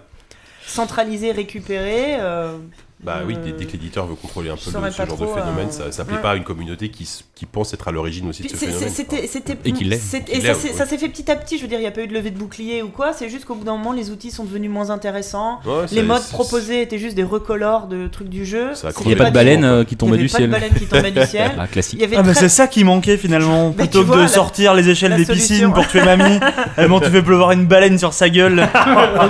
centralisé, 0.66 1.32
récupéré 1.32 2.16
euh, 2.20 2.58
Bah 3.02 3.20
oui, 3.26 3.36
euh, 3.38 3.44
dès, 3.46 3.52
dès 3.54 3.66
que 3.66 3.72
l'éditeur 3.72 4.06
veut 4.06 4.16
contrôler 4.16 4.50
un 4.50 4.56
peu 4.56 4.60
le- 4.66 4.72
ce 4.72 4.78
pas 4.78 4.90
genre 5.06 5.16
trop, 5.16 5.26
de 5.26 5.40
phénomène, 5.40 5.70
euh, 5.70 5.72
ça, 5.72 5.92
ça 5.92 6.04
plaît 6.04 6.18
ouais. 6.18 6.22
pas 6.22 6.32
à 6.32 6.36
une 6.36 6.44
communauté 6.44 6.90
qui, 6.90 7.08
pense 7.46 7.74
être 7.74 7.88
à 7.88 7.92
l'origine 7.94 8.28
aussi 8.28 8.44
de 8.44 8.50
ce 8.50 8.58
phénomène. 8.58 8.90
C'était, 8.90 9.26
c'était, 9.26 9.58
Et 9.64 9.72
qu'il 9.72 9.88
l'est. 9.90 9.96
et 9.96 10.42
ça, 10.42 10.54
s'est- 10.54 10.74
ouais. 10.78 10.86
fait 10.86 11.08
petit 11.08 11.32
à 11.32 11.38
petit. 11.38 11.56
Je 11.58 11.62
veux 11.62 11.70
dire, 11.70 11.80
il 11.80 11.84
n'y 11.84 11.88
a 11.88 11.92
pas 11.92 12.02
eu 12.02 12.08
de 12.08 12.14
levée 12.14 12.30
de 12.32 12.38
bouclier 12.38 12.82
ou 12.84 12.90
quoi. 12.90 13.14
C'est 13.14 13.30
juste 13.30 13.46
qu'au 13.46 13.56
bout 13.56 13.64
d'un 13.64 13.78
moment, 13.78 13.94
les 13.94 14.12
outils 14.12 14.32
sont 14.32 14.44
devenus 14.44 14.70
moins 14.70 14.90
intéressants. 14.90 15.60
Ouais, 15.66 15.86
Les 15.94 16.04
modes 16.04 16.28
proposés 16.28 16.82
étaient 16.82 16.98
juste 17.00 17.16
des 17.16 17.24
recolores 17.24 17.88
de 17.88 18.08
trucs 18.08 18.28
du 18.28 18.46
jeu. 18.46 18.72
Il 18.76 18.84
n'y 18.84 18.90
a 18.90 18.92
crevé 18.92 19.16
pas 19.16 19.24
de 19.26 19.30
du- 19.30 19.34
baleine 19.34 19.64
euh, 19.64 19.84
qui 19.86 19.92
Il 19.92 19.94
y 19.94 19.98
tombait 19.98 20.14
avait 20.16 20.24
du 20.24 20.30
pas 20.30 20.38
ciel. 20.38 20.48
de 20.50 20.54
baleine 20.54 20.74
qui 20.74 20.86
tombait 20.86 21.12
du 21.12 21.26
ciel. 21.26 21.52
La 21.56 21.64
Il 21.64 21.70
classique. 21.70 22.04
avait 22.04 22.18
Ah 22.18 22.34
c'est 22.34 22.50
ça 22.50 22.68
qui 22.68 22.84
manquait 22.84 23.16
finalement. 23.18 23.72
Plutôt 23.80 24.04
que 24.04 24.22
de 24.24 24.28
sortir 24.28 24.74
les 24.74 24.90
échelles 24.90 25.16
des 25.16 25.26
piscines 25.26 25.72
pour 25.72 25.88
tuer 25.88 26.04
mamie, 26.04 26.38
eh 26.78 26.86
bon 26.88 27.00
tu 27.00 27.10
fais 27.10 27.22
pleuvoir 27.24 27.52
une 27.54 27.66
baleine 27.66 27.98
sur 27.98 28.12
sa 28.12 28.30
gueule. 28.30 28.68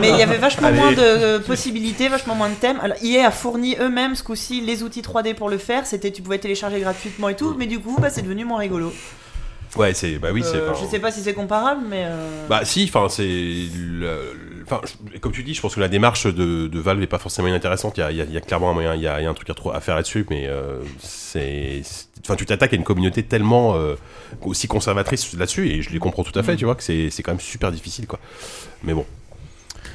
Mais 0.01 0.09
il 0.09 0.17
y 0.17 0.23
avait 0.23 0.37
vachement 0.37 0.71
moins 0.71 0.91
de 0.91 0.97
euh, 0.99 1.39
possibilités, 1.39 2.07
vachement 2.07 2.33
moins 2.33 2.49
de 2.49 2.55
thèmes. 2.55 2.79
Alors, 2.81 2.97
EA 3.03 3.27
a 3.27 3.31
fourni 3.31 3.58
eux-mêmes 3.79 4.15
ce 4.15 4.23
coup-ci 4.23 4.61
les 4.61 4.83
outils 4.83 5.01
3D 5.01 5.33
pour 5.35 5.49
le 5.49 5.57
faire. 5.57 5.85
C'était, 5.85 6.11
tu 6.11 6.21
pouvais 6.21 6.39
télécharger 6.39 6.79
gratuitement 6.79 7.29
et 7.29 7.35
tout, 7.35 7.55
mais 7.57 7.67
du 7.67 7.79
coup, 7.79 7.97
bah, 7.99 8.09
c'est 8.09 8.21
devenu 8.21 8.45
moins 8.45 8.59
rigolo. 8.59 8.93
Ouais, 9.75 9.93
c'est 9.93 10.17
bah 10.17 10.29
oui, 10.33 10.41
c'est. 10.43 10.57
Euh, 10.57 10.73
je 10.73 10.85
sais 10.85 10.97
pas 10.97 11.11
si 11.11 11.21
c'est 11.21 11.35
comparable, 11.35 11.81
mais. 11.87 12.03
euh, 12.07 12.47
Bah 12.49 12.65
si, 12.65 12.85
enfin 12.91 13.07
c'est, 13.07 13.67
enfin 14.65 14.81
comme 15.21 15.31
tu 15.31 15.43
dis, 15.43 15.53
je 15.53 15.61
pense 15.61 15.75
que 15.75 15.79
la 15.79 15.87
démarche 15.87 16.25
de, 16.25 16.67
de 16.67 16.79
Valve 16.79 17.03
est 17.03 17.07
pas 17.07 17.19
forcément 17.19 17.47
inintéressante. 17.49 17.95
Il 17.97 17.99
y 17.99 18.03
a, 18.03 18.11
il 18.11 18.17
y 18.17 18.21
a- 18.21 18.23
il 18.23 18.33
y 18.33 18.37
a 18.37 18.41
clairement 18.41 18.71
un 18.71 18.73
moyen, 18.73 18.95
il 18.95 19.01
y 19.03 19.07
a, 19.07 19.19
il 19.21 19.23
y 19.25 19.27
a 19.27 19.29
un 19.29 19.33
truc 19.35 19.49
à, 19.51 19.79
faire 19.79 19.95
là-dessus, 19.95 20.25
mais 20.31 20.47
euh, 20.47 20.79
c'est, 20.99 21.83
enfin 22.25 22.35
tu 22.35 22.47
t'attaques 22.47 22.73
à 22.73 22.77
une 22.77 22.83
communauté 22.83 23.21
tellement 23.21 23.75
aussi 24.41 24.67
conservatrice 24.67 25.33
là-dessus, 25.33 25.69
et 25.69 25.83
je 25.83 25.91
les 25.91 25.99
comprends 25.99 26.23
tout 26.23 26.37
à 26.37 26.41
fait, 26.41 26.55
tu 26.55 26.65
vois, 26.65 26.73
que 26.73 26.83
c'est, 26.83 27.11
c'est 27.11 27.21
quand 27.21 27.31
même 27.33 27.39
super 27.39 27.71
difficile, 27.71 28.07
quoi. 28.07 28.19
Mais 28.83 28.95
bon, 28.95 29.05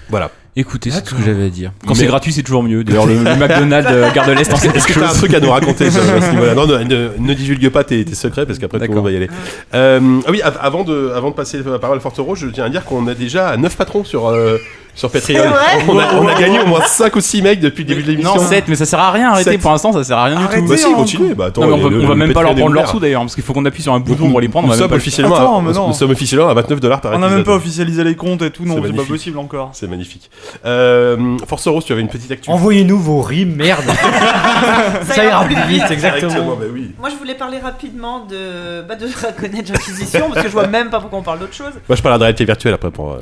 voilà. 0.08 0.30
Écoutez, 0.56 0.90
c'est 0.92 1.02
tout 1.02 1.16
ce 1.16 1.20
que 1.20 1.24
j'avais 1.26 1.46
à 1.46 1.48
dire. 1.48 1.72
Quand 1.84 1.90
Mais- 1.94 2.00
c'est 2.00 2.06
gratuit, 2.06 2.32
c'est 2.32 2.44
toujours 2.44 2.62
mieux. 2.62 2.84
D'ailleurs, 2.84 3.06
le, 3.06 3.14
le 3.14 3.24
McDonald's 3.36 3.88
euh, 3.90 4.12
Gare 4.12 4.26
de 4.26 4.32
l'Est 4.32 4.52
en 4.52 4.56
sait 4.56 4.68
Est-ce 4.68 4.86
que 4.86 4.92
tu 4.92 5.02
as 5.02 5.10
un 5.10 5.12
truc 5.12 5.34
à 5.34 5.40
nous 5.40 5.50
raconter 5.50 5.90
sur- 5.90 6.00
à 6.16 6.20
ce 6.20 6.30
niveau-là 6.30 6.54
Non, 6.54 6.66
ne, 6.68 6.78
ne- 6.84 7.08
ne 7.18 7.34
divulgue 7.34 7.68
pas 7.70 7.82
tes, 7.82 8.04
tes 8.04 8.14
secrets 8.14 8.46
parce 8.46 8.60
qu'après 8.60 8.78
tout 8.78 8.86
le 8.88 8.94
monde 8.94 9.04
va 9.04 9.10
y 9.10 9.16
aller. 9.16 9.28
Euh, 9.74 10.20
ah 10.24 10.30
oui, 10.30 10.40
av- 10.42 10.58
avant 10.60 10.84
de, 10.84 11.10
avant 11.14 11.30
de 11.30 11.34
passer 11.34 11.60
la 11.64 11.78
parole 11.80 11.96
à 11.96 12.00
Forte 12.00 12.18
Rose, 12.18 12.38
je 12.38 12.46
tiens 12.48 12.64
à 12.64 12.68
dire 12.68 12.84
qu'on 12.84 13.04
a 13.08 13.14
déjà 13.14 13.56
9 13.56 13.76
patrons 13.76 14.04
sur, 14.04 14.28
euh, 14.28 14.58
sur 14.94 15.10
Patreon. 15.10 15.42
On, 15.88 15.98
a, 15.98 16.14
on 16.14 16.28
a 16.28 16.38
gagné 16.38 16.60
au 16.60 16.66
moins 16.66 16.82
5 16.82 17.16
ou 17.16 17.20
6 17.20 17.42
mecs 17.42 17.58
depuis 17.58 17.82
le 17.82 17.88
début 17.88 18.02
de 18.04 18.08
l'émission. 18.12 18.36
Non, 18.36 18.46
7, 18.48 18.66
mais 18.68 18.76
ça 18.76 18.86
sert 18.86 19.00
à 19.00 19.10
rien. 19.10 19.30
Arrêtez, 19.30 19.50
Sept. 19.52 19.60
pour 19.60 19.72
l'instant, 19.72 19.92
ça 19.92 20.04
sert 20.04 20.16
à 20.18 20.24
rien 20.26 20.36
du 20.40 20.46
tout. 20.46 20.68
Bah 20.68 20.76
si, 20.76 20.92
continuez. 20.94 21.34
Bah, 21.34 21.46
attends, 21.46 21.62
Non, 21.62 21.66
mais 21.66 21.72
on 21.72 21.78
va, 21.78 21.88
le- 21.90 21.96
on 21.96 22.02
va 22.06 22.08
le 22.10 22.14
même 22.14 22.32
pas 22.32 22.42
leur 22.42 22.54
prendre 22.54 22.72
leurs 22.72 22.82
ouvert. 22.84 22.90
sous 22.92 23.00
d'ailleurs, 23.00 23.22
parce 23.22 23.34
qu'il 23.34 23.42
faut 23.42 23.52
qu'on 23.54 23.64
appuie 23.64 23.82
sur 23.82 23.92
un 23.92 23.98
bouton 23.98 24.30
pour 24.30 24.40
les 24.40 24.48
prendre. 24.48 24.68
On 24.68 24.70
Nous 24.70 24.74
va 24.76 24.80
même 24.82 24.88
sommes 24.88 24.96
officiellement, 24.96 25.58
à, 25.58 25.62
non. 25.72 25.88
nous 25.88 25.94
sommes 25.94 26.12
officiellement 26.12 26.48
à 26.48 26.54
29 26.54 26.78
dollars 26.78 27.00
par 27.00 27.12
On 27.18 27.22
a 27.24 27.28
même 27.28 27.42
pas 27.42 27.56
officialisé 27.56 28.04
les 28.04 28.14
comptes 28.14 28.42
et 28.42 28.50
tout, 28.50 28.64
non, 28.64 28.80
C'est 28.84 28.92
pas 28.94 29.02
possible 29.02 29.38
encore. 29.38 29.70
C'est 29.72 29.88
magnifique. 29.90 30.30
Euh, 30.64 31.36
Force 31.46 31.66
Rose, 31.68 31.84
tu 31.84 31.92
avais 31.92 32.02
une 32.02 32.08
petite 32.08 32.30
actu. 32.30 32.50
Envoyez-nous 32.50 32.98
vos 32.98 33.20
rimes, 33.22 33.54
merde. 33.56 33.84
ça 35.04 35.24
ira 35.24 35.44
plus 35.44 35.56
vite, 35.68 35.84
exactement. 35.90 36.56
bah 36.56 36.64
oui. 36.72 36.94
Moi, 36.98 37.10
je 37.10 37.16
voulais 37.16 37.34
parler 37.34 37.58
rapidement 37.58 38.20
de, 38.24 38.82
bah, 38.82 38.94
de 38.96 39.06
Dragon 39.08 39.48
Age 39.58 39.70
Inquisition, 39.70 40.28
parce 40.30 40.42
que 40.42 40.48
je 40.48 40.52
vois 40.52 40.66
même 40.66 40.90
pas 40.90 41.00
pourquoi 41.00 41.18
on 41.18 41.22
parle 41.22 41.38
d'autre 41.40 41.54
chose. 41.54 41.72
Moi, 41.88 41.96
je 41.96 42.02
parle 42.02 42.18
de 42.18 42.22
réalité 42.24 42.44
virtuelle 42.44 42.74
après 42.74 42.90
pour. 42.90 43.12
euh, 43.12 43.18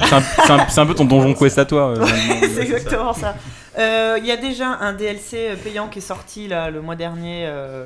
C'est 0.69 0.79
un, 0.81 0.87
peu 0.87 0.95
ton 0.95 1.05
donjon 1.05 1.35
quest 1.35 1.59
à 1.59 1.65
toi. 1.65 1.89
euh, 1.99 2.07
c'est 2.55 2.63
exactement 2.63 3.13
ça. 3.13 3.35
Euh, 3.79 4.19
Il 4.21 4.27
y 4.27 4.31
a 4.31 4.37
déjà 4.37 4.67
un 4.81 4.93
DLC 4.93 5.51
payant 5.65 5.89
qui 5.89 5.99
est 5.99 6.03
sorti 6.03 6.49
là, 6.49 6.71
le 6.71 6.81
mois 6.83 6.97
dernier, 6.97 7.45
euh, 7.47 7.85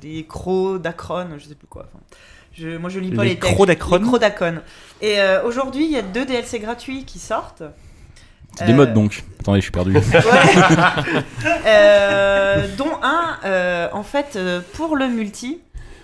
des 0.00 0.24
crocs 0.24 0.80
d'Akron, 0.80 1.26
je 1.38 1.44
sais 1.44 1.54
plus 1.54 1.66
quoi. 1.68 1.86
Enfin, 1.92 2.02
je, 2.58 2.76
moi, 2.78 2.88
je 2.88 2.98
lis 3.00 3.10
pas 3.10 3.22
Les 3.22 3.30
les, 3.30 3.36
textes. 3.36 3.54
crocs 3.54 3.66
d'Akron 3.66 3.96
Les 3.98 4.02
crocs 4.02 4.20
d'Akron. 4.20 4.54
Et 5.02 5.20
euh, 5.20 5.42
aujourd'hui, 5.44 5.84
il 5.84 5.90
y 5.92 5.98
a 5.98 6.02
deux 6.02 6.24
DLC 6.24 6.58
gratuits 6.58 7.04
qui 7.04 7.18
sortent. 7.18 7.62
Des 8.64 8.72
Euh, 8.72 8.74
modes 8.76 8.94
donc. 8.94 9.22
Attendez, 9.40 9.60
je 9.60 9.64
suis 9.64 9.72
perdu. 9.72 9.92
Ouais. 9.94 10.02
Euh, 11.66 12.66
dont 12.76 12.92
un, 13.02 13.36
euh, 13.44 13.88
en 13.92 14.02
fait, 14.02 14.34
euh, 14.36 14.60
pour 14.74 14.96
le 14.96 15.08
multi, 15.08 15.58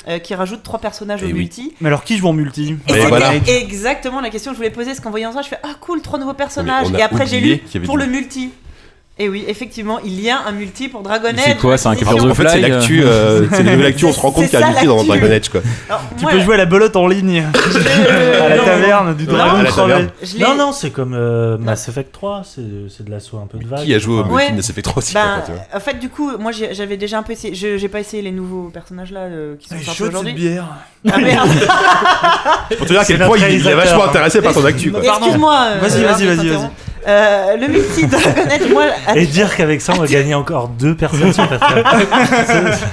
euh, 0.09 0.19
qui 0.19 0.35
rajoute 0.35 0.63
trois 0.63 0.81
personnages 0.81 1.21
Eh 1.23 1.27
au 1.27 1.29
oui. 1.29 1.35
multi. 1.35 1.75
Mais 1.81 1.87
alors 1.89 2.03
qui 2.05 2.17
joue 2.17 2.27
en 2.29 2.33
multi 2.33 2.77
Et 2.89 3.07
voilà. 3.07 3.33
exactement 3.47 4.21
la 4.21 4.31
question 4.31 4.51
que 4.51 4.57
je 4.57 4.59
voulais 4.59 4.71
poser, 4.71 4.89
parce 4.91 5.01
qu'en 5.01 5.11
voyant 5.11 5.33
ça, 5.33 5.43
je 5.43 5.49
fais 5.49 5.59
Ah 5.63 5.75
cool, 5.81 6.03
trois 6.03 6.19
nouveaux 6.19 6.35
personnages. 6.35 6.89
Et 6.99 7.03
après, 7.03 7.27
j'ai 7.27 7.41
lu 7.41 7.59
pour 7.85 7.97
du- 7.99 8.05
le 8.05 8.11
multi. 8.11 8.51
Et 9.19 9.29
oui, 9.29 9.45
effectivement, 9.47 9.99
il 10.03 10.19
y 10.21 10.31
a 10.31 10.41
un 10.47 10.53
multi 10.53 10.89
pour 10.89 11.03
Dragon 11.03 11.29
Age. 11.29 11.35
C'est 11.45 11.59
quoi, 11.59 11.77
c'est 11.77 11.87
un. 11.89 11.95
Capture 11.95 12.25
En 12.25 12.35
fait, 12.35 12.49
c'est 12.49 12.61
l'actu, 12.61 13.03
euh, 13.05 13.47
c'est 13.53 13.63
la 13.63 13.73
nouvelle 13.73 13.89
actu, 13.89 14.07
on 14.07 14.09
se 14.13 14.15
C'est- 14.15 14.21
rend 14.23 14.31
compte 14.31 14.45
c'est 14.45 14.51
qu'il 14.51 14.59
y 14.61 14.63
a 14.63 14.67
un 14.67 14.71
multi 14.71 14.87
dans 14.87 14.97
l'actu. 14.97 15.09
Dragon 15.11 15.33
Age, 15.35 15.49
quoi. 15.51 15.61
Alors, 15.91 16.03
Tu 16.17 16.23
moi, 16.23 16.33
peux 16.33 16.41
jouer 16.41 16.55
à 16.55 16.59
la 16.59 16.65
belote 16.65 16.97
en 16.97 17.07
ligne 17.07 17.45
à 18.43 18.49
la 18.49 18.59
taverne 18.59 19.15
du 19.15 19.27
dragon 19.27 19.63
crevé. 19.65 20.07
Non, 20.39 20.55
non, 20.57 20.73
c'est 20.73 20.91
comme 20.91 21.13
euh, 21.15 21.59
Mass 21.59 21.89
Effect 21.89 22.11
3, 22.13 22.43
c'est 22.45 22.63
c'est 22.89 23.05
de 23.05 23.11
l'assaut 23.11 23.37
un 23.37 23.47
peu 23.47 23.59
de 23.59 23.67
vague. 23.69 23.85
Qui 23.85 23.95
a 23.95 23.99
joué 23.99 24.21
au 24.21 24.25
multi 24.25 24.53
de 24.55 24.63
s'est 24.63 24.73
fait 24.73 24.83
trop 24.83 24.99
aussi, 24.99 25.13
quoi, 25.13 25.23
tu 25.45 25.53
vois. 25.53 25.61
en 25.75 25.81
fait, 25.81 25.99
du 25.99 26.09
coup, 26.09 26.31
moi 26.39 26.51
j'avais 26.53 26.97
déjà 26.97 27.19
un 27.19 27.23
peu 27.23 27.33
essayé. 27.35 27.55
je- 27.55 27.77
J'ai 27.77 27.89
pas 27.89 28.01
essayé 28.01 28.23
les 28.23 28.33
nouveaux 28.33 28.71
personnages 28.73 29.13
là 29.13 29.21
euh, 29.21 29.57
qui 29.59 29.69
sont 29.69 29.75
C'est 29.79 29.85
sortis 29.85 29.99
chaud 29.99 30.05
cette 30.07 30.13
aujourd'hui. 30.15 30.33
bière. 30.33 30.65
Ah 31.13 31.19
merde, 31.19 31.49
Pour 32.79 32.87
te 32.87 32.93
dire 32.93 33.01
à 33.01 33.05
quel 33.05 33.19
C'est 33.19 33.27
point 33.27 33.37
il 33.39 33.67
est 33.67 33.75
vachement 33.75 34.05
intéressé 34.05 34.41
par 34.41 34.55
ton 34.55 34.65
actu, 34.65 34.93
excuse-moi. 34.97 35.61
euh, 35.67 35.79
Vas-y, 35.81 36.01
Gérard, 36.01 36.19
vas-y, 36.19 36.49
vas-y. 36.49 36.69
Euh, 37.07 37.57
le 37.57 37.69
multi 37.69 38.05
Age, 38.05 38.69
moi, 38.73 38.87
Et 39.17 39.27
dire 39.27 39.55
qu'avec 39.57 39.81
ça, 39.81 39.93
on 39.97 40.01
va 40.01 40.07
gagner 40.07 40.35
encore 40.35 40.69
deux 40.69 40.95
personnes 40.97 41.33
sur 41.33 41.49
Patreon. 41.49 41.83
C'est- 42.47 42.87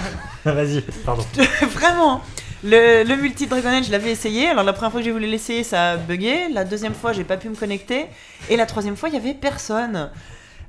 Vas-y, 0.51 0.81
pardon. 1.05 1.23
Vraiment. 1.73 2.21
Le, 2.63 3.03
le 3.03 3.15
multi 3.15 3.47
Dragon 3.47 3.69
Age, 3.69 3.85
je 3.85 3.91
l'avais 3.91 4.11
essayé. 4.11 4.47
Alors 4.49 4.63
la 4.63 4.73
première 4.73 4.91
fois 4.91 4.99
que 4.99 5.05
j'ai 5.05 5.11
voulu 5.11 5.27
l'essayer, 5.27 5.63
ça 5.63 5.91
a 5.91 5.97
bugué. 5.97 6.47
La 6.53 6.63
deuxième 6.65 6.93
fois, 6.93 7.13
j'ai 7.13 7.23
pas 7.23 7.37
pu 7.37 7.49
me 7.49 7.55
connecter. 7.55 8.05
Et 8.49 8.57
la 8.57 8.65
troisième 8.65 8.95
fois, 8.97 9.09
il 9.09 9.15
y 9.15 9.17
avait 9.17 9.33
personne. 9.33 10.09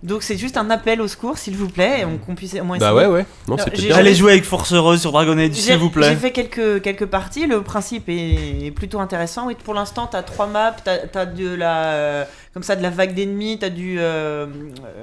Donc 0.03 0.23
c'est 0.23 0.39
juste 0.39 0.57
un 0.57 0.71
appel 0.71 1.01
au 1.03 1.09
secours, 1.09 1.37
s'il 1.37 1.57
vous 1.57 1.69
plaît, 1.69 2.01
et 2.01 2.05
on 2.07 2.17
qu'on 2.17 2.35
puisse 2.35 2.55
au 2.55 2.65
moins 2.65 2.79
Bah 2.79 2.95
ouais, 2.95 3.05
ouais. 3.07 3.27
Non, 3.49 3.57
Alors, 3.57 3.69
j'ai-. 3.75 3.93
Allez 3.93 4.15
jouer 4.15 4.33
avec 4.33 4.45
Force 4.45 4.73
Heureuse 4.73 5.01
sur 5.03 5.13
Dragon 5.13 5.37
Age, 5.37 5.51
J'ai 5.53 5.61
s'il 5.61 5.77
vous 5.77 5.89
j'ai 5.89 6.01
plaît. 6.01 6.17
fait 6.17 6.31
quelques, 6.31 6.81
quelques 6.81 7.05
parties, 7.05 7.47
le 7.47 7.61
principe 7.61 8.09
est, 8.09 8.67
est 8.67 8.71
plutôt 8.71 8.99
intéressant. 9.01 9.47
Oui, 9.49 9.57
pour 9.63 9.75
l'instant, 9.75 10.07
t'as 10.11 10.23
trois 10.23 10.47
maps, 10.47 10.75
t'as 10.83 11.21
as 11.21 11.27
de 11.27 11.55
la, 11.55 11.77
euh, 11.89 12.25
comme 12.53 12.63
ça, 12.65 12.75
de 12.75 12.83
la 12.83 12.91
vague 12.91 13.15
d'ennemis, 13.15 13.59
t'as 13.61 13.69
du, 13.69 13.97
euh, 14.01 14.47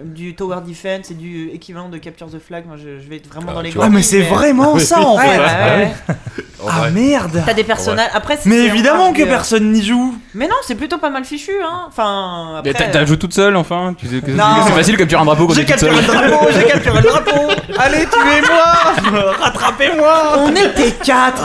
du 0.03 0.35
tower 0.35 0.57
defense 0.67 1.11
et 1.11 1.13
du 1.13 1.49
équivalent 1.53 1.87
de 1.89 1.97
capture 1.97 2.27
the 2.27 2.39
flag. 2.39 2.65
Moi, 2.67 2.75
je, 2.77 2.99
je 2.99 3.07
vais 3.09 3.15
être 3.17 3.27
vraiment 3.29 3.47
Ah, 3.51 3.53
dans 3.55 3.61
les 3.61 3.69
tu 3.69 3.77
vois. 3.77 3.85
Ah, 3.85 3.89
mais 3.89 4.01
c'est 4.01 4.21
vraiment 4.21 4.77
ça 4.79 4.99
en 4.99 5.15
Ouais, 5.17 5.23
fait. 5.27 5.37
ouais, 5.39 5.45
ouais. 5.45 6.15
En 6.59 6.69
Ah 6.69 6.79
vrai. 6.79 6.91
merde. 6.91 7.43
T'as 7.45 7.53
des 7.53 7.63
personnages. 7.63 8.09
Après, 8.15 8.35
c'est- 8.35 8.49
Mais 8.49 8.57
c'est 8.57 8.65
évidemment 8.65 9.03
encore 9.03 9.17
que 9.17 9.23
personne 9.25 9.71
n'y 9.71 9.83
joue. 9.85 10.15
Mais 10.33 10.47
non, 10.47 10.55
c'est 10.65 10.73
plutôt 10.73 10.97
pas 10.97 11.11
mal 11.11 11.23
fichu, 11.23 11.51
hein. 11.63 11.83
Enfin, 11.87 12.61
Mais 12.63 12.71
après. 12.71 12.85
T'as 12.87 12.91
t'as 12.91 13.05
joué 13.05 13.17
toute 13.19 13.33
seule 13.35 13.55
enfin 13.55 13.93
Tu 13.95 14.07
sais 14.07 14.21
que 14.21 14.31
Non. 14.31 14.43
C'est 14.65 14.71
facile 14.71 14.97
capturer 14.97 15.21
un 15.21 15.25
drapeau 15.25 15.45
quand 15.45 15.53
J'ai 15.53 15.65
t'es 15.65 15.73
toute 15.75 15.87
capturé 15.87 16.03
seule. 16.03 16.23
le 16.25 16.29
drapeau, 16.31 16.47
j'ai 16.51 16.63
capturé 16.71 16.97
le 17.01 17.07
drapeau. 17.07 17.47
Allez, 17.77 18.07
tuez-moi 18.07 19.33
Rattrapez-moi 19.39 20.23
On 20.39 20.49
était 20.55 20.91
quatre. 21.03 21.43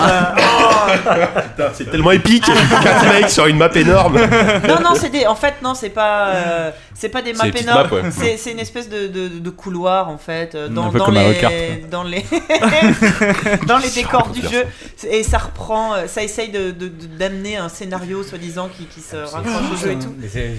Putain, 0.97 1.71
C'est 1.75 1.91
tellement 1.91 2.11
épique. 2.13 2.45
Quatre 2.83 3.13
mecs 3.13 3.31
sur 3.31 3.47
une 3.47 3.59
map 3.59 3.69
énorme. 3.75 4.17
non, 4.67 4.81
non, 4.83 4.95
c'est 4.95 5.11
des. 5.11 5.27
En 5.27 5.35
fait, 5.35 5.57
non, 5.63 5.75
c'est 5.75 5.91
pas. 5.93 6.29
euh, 6.29 6.71
c'est 6.95 7.09
pas 7.09 7.23
des 7.23 7.33
maps 7.33 7.45
énormes. 7.47 7.93
ouais. 7.93 8.03
C'est 8.11 8.37
c'est 8.37 8.53
une 8.53 8.59
espèce 8.59 8.89
de, 8.89 9.07
de, 9.07 9.29
de 9.29 9.51
couloir 9.51 10.09
en 10.09 10.19
fait 10.19 10.55
euh, 10.55 10.69
dans, 10.69 10.87
Un 10.87 10.91
peu 10.91 10.99
dans 10.99 11.05
comme 11.07 11.15
Mario 11.15 11.35
Kart, 11.41 11.53
les 11.55 11.85
dans 11.91 12.03
les 12.03 12.25
dans 13.67 13.79
les 13.79 13.91
décors 13.91 14.29
du 14.29 14.41
jeu 14.43 14.65
et 15.09 15.23
ça 15.23 15.39
reprend, 15.39 15.95
euh, 15.95 16.07
ça 16.07 16.23
essaye 16.23 16.51
de 16.51 16.71
d'amener 17.19 17.57
un 17.57 17.69
scénario 17.69 18.23
soi-disant 18.23 18.69
qui, 18.77 18.87
qui 18.87 19.01
se 19.01 19.17
raccroche 19.17 19.73
au 19.73 19.77
jeu 19.77 19.93
et 19.93 19.99
tout. 19.99 20.15
Mais 20.19 20.29
c'est- 20.29 20.53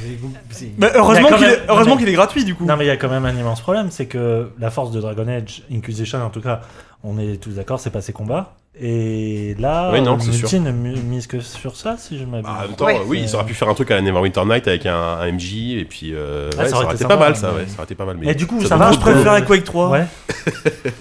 c'est- 0.52 0.72
Bah, 0.78 0.92
heureusement 0.96 1.28
qu'il 1.30 1.42
même- 1.48 1.52
est, 1.56 1.62
heureusement 1.70 1.98
qu'il 1.98 2.10
est 2.10 2.14
gratuit 2.14 2.44
du 2.46 2.56
coup. 2.56 2.66
Non, 2.66 2.78
mais 2.78 2.86
il 2.86 2.88
y 2.88 2.92
a 2.92 2.98
quand 2.98 3.10
même 3.10 3.26
un 3.26 3.36
immense 3.36 3.62
problème, 3.62 3.90
c'est 3.92 4.06
que 4.06 4.50
la 4.60 4.70
force 4.72 4.92
de 4.92 5.02
Dragon 5.02 5.28
Age 5.28 5.64
Inquisition, 5.72 6.22
en 6.24 6.30
tout 6.30 6.42
cas, 6.42 6.62
on 7.04 7.18
est 7.20 7.38
tous 7.42 7.52
d'accord, 7.52 7.80
c'est 7.80 7.90
pas 7.90 8.02
ses 8.02 8.14
combats. 8.14 8.54
Et 8.80 9.56
là, 9.60 9.92
Oui, 9.94 10.02
non, 10.02 10.16
euh, 10.16 10.20
c'est 10.20 10.32
Multi 10.32 10.60
ne 10.60 10.72
mise 10.72 11.28
que 11.28 11.40
sur 11.42 11.76
ça, 11.76 11.96
si 12.00 12.18
je 12.18 12.26
m'abuse. 12.26 12.44
Bah, 12.44 12.58
en 12.58 12.68
même 12.68 12.76
temps, 12.76 12.86
Ouais. 12.86 12.96
euh, 12.98 13.04
oui, 13.06 13.22
ils 13.24 13.36
auraient 13.36 13.46
pu 13.46 13.54
faire 13.54 13.70
un 13.70 13.76
truc 13.76 13.92
à 13.92 13.96
la 13.96 14.02
Neverwinter 14.02 14.42
Night 14.46 14.68
avec 14.68 14.88
un, 14.88 14.96
un 14.96 15.32
MJ 15.32 15.74
et 15.78 15.86
puis 15.86 16.10
euh, 16.12 16.50
Ouais, 16.54 16.64
ouais, 16.64 16.70
ça, 16.70 16.76
aurait 16.78 16.86
été 16.86 17.04
pas 17.04 17.10
sympa, 17.12 17.16
mal 17.18 17.36
ça, 17.36 17.52
mais- 17.52 17.62
ouais, 17.62 17.68
ça 17.68 17.74
aurait 17.76 17.84
été 17.84 17.94
pas 17.94 18.06
mal. 18.06 18.18
Et 18.24 18.34
du 18.34 18.48
coup, 18.48 18.64
ça 18.66 18.76
va, 18.76 18.92
je 18.92 18.98
préfère 18.98 19.46
Quake 19.46 19.64
3. 19.64 19.90
Ouais. 19.90 20.06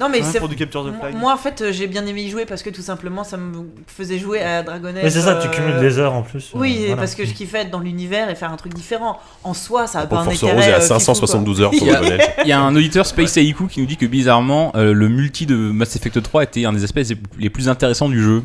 Non, 0.01 0.09
mais 0.09 0.19
Ouais, 0.19 0.25
c'est 0.31 0.39
pour 0.39 0.49
du 0.49 0.55
capture 0.57 0.85
de 0.85 0.91
moi, 0.91 1.01
flag. 1.01 1.15
moi, 1.17 1.33
en 1.35 1.37
fait 1.37 1.61
euh, 1.63 1.73
j'ai 1.73 1.87
bien 1.89 2.07
aimé 2.07 2.23
y 2.23 2.31
jouer 2.31 2.45
parce 2.47 2.63
que 2.63 2.71
tout 2.71 2.83
simplement 2.83 3.25
ça 3.25 3.37
me 3.37 3.65
faisait 3.89 4.19
jouer 4.19 4.41
à 4.41 4.63
Dragon 4.63 4.89
Age. 4.89 5.03
Mais 5.03 5.11
c'est 5.11 5.21
ça, 5.21 5.35
tu 5.37 5.49
euh, 5.49 5.51
cumules 5.51 5.79
des 5.81 5.99
heures 5.99 6.13
en 6.13 6.23
plus. 6.23 6.53
euh, 6.55 6.59
Oui, 6.59 6.77
voilà. 6.81 6.97
parce 6.97 7.15
que 7.17 7.25
je 7.25 7.33
kiffais 7.33 7.59
être 7.63 7.71
dans 7.71 7.81
l'univers 7.81 8.31
et 8.31 8.35
faire 8.37 8.53
un 8.53 8.57
truc 8.57 8.73
différent. 8.75 9.19
En 9.43 9.55
soi, 9.55 9.87
ça 9.89 10.01
a 10.01 10.07
pas 10.07 10.19
un 10.21 10.25
Force 10.25 10.43
intérêt. 10.45 10.73
Euh, 10.75 10.81
fifou, 10.81 10.89
572 10.89 11.61
heures 11.61 11.71
Il 11.75 11.85
y 11.85 11.91
a- 11.91 11.95
Dragon 12.01 12.15
Age. 12.15 12.21
Il 12.45 12.49
y 12.49 12.53
a 12.53 12.61
un 12.61 12.75
auditeur 12.77 13.07
Space 13.07 13.37
Aiku 13.37 13.67
qui 13.67 13.81
nous 13.81 13.87
dit 13.87 13.97
que 13.97 14.07
bizarrement 14.07 14.73
euh, 14.77 14.93
le 14.93 15.09
multi 15.09 15.47
de 15.47 15.57
Mass 15.57 15.97
Effect 15.97 16.23
3 16.23 16.45
était 16.45 16.65
un 16.65 16.73
des 16.73 16.85
aspects 16.85 17.01
les 17.39 17.51
plus 17.51 17.62
intéressants 17.69 18.09
du 18.09 18.23
jeu. 18.23 18.43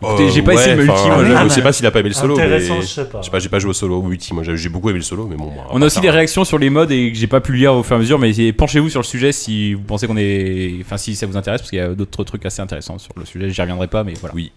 Écoutez, 0.00 0.30
j'ai 0.30 0.42
pas 0.42 0.54
essayé 0.54 0.76
le 0.76 0.84
multi, 0.84 1.06
moi, 1.08 1.24
je 1.24 1.48
je- 1.48 1.54
sais 1.54 1.60
pas 1.62 1.72
s'il 1.72 1.84
a 1.84 1.90
pas 1.90 1.98
aimé 1.98 2.10
le 2.10 2.14
solo, 2.14 2.36
mais 2.36 2.42
Intéressant, 2.44 2.76
je 2.76 2.82
je 2.82 2.86
sais 2.86 3.04
pas. 3.08 3.20
j'ai 3.40 3.48
pas 3.48 3.58
joué 3.58 3.70
au 3.70 3.74
solo 3.74 3.98
ou 3.98 4.02
multi. 4.06 4.32
Moi, 4.32 4.44
j'ai 4.44 4.56
j'ai 4.56 4.68
beaucoup 4.68 4.90
aimé 4.90 4.98
le 5.00 5.04
solo, 5.04 5.26
mais 5.28 5.34
bon. 5.36 5.50
On 5.70 5.82
a 5.82 5.86
aussi 5.86 6.00
des 6.00 6.10
réactions 6.10 6.44
sur 6.44 6.56
les 6.58 6.70
modes 6.70 6.92
et 6.92 7.10
que 7.12 7.18
j'ai 7.18 7.26
pas 7.26 7.40
pu 7.40 7.54
lire 7.54 7.74
au 7.74 7.82
fur 7.82 7.94
et 7.94 7.96
à 7.96 7.98
mesure, 7.98 8.18
mais 8.18 8.52
penchez-vous 8.52 8.90
sur 8.90 9.00
le 9.00 9.04
sujet 9.06 9.32
si 9.32 9.74
vous 9.74 9.82
pensez 9.82 10.06
qu'on 10.06 10.16
est. 10.16 10.76
Enfin, 10.82 10.98
si 10.98 11.16
ça 11.16 11.26
vous 11.26 11.36
intéresse, 11.36 11.62
parce 11.62 11.70
qu'il 11.70 11.80
y 11.80 11.82
a 11.82 11.88
d'autres 11.94 12.22
trucs 12.22 12.46
assez 12.46 12.62
intéressants 12.62 12.98
sur 12.98 13.12
le 13.16 13.24
sujet, 13.24 13.50
j'y 13.50 13.60
reviendrai 13.60 13.88
pas, 13.88 14.04
mais 14.04 14.14
voilà. 14.20 14.34
Oui. 14.36 14.52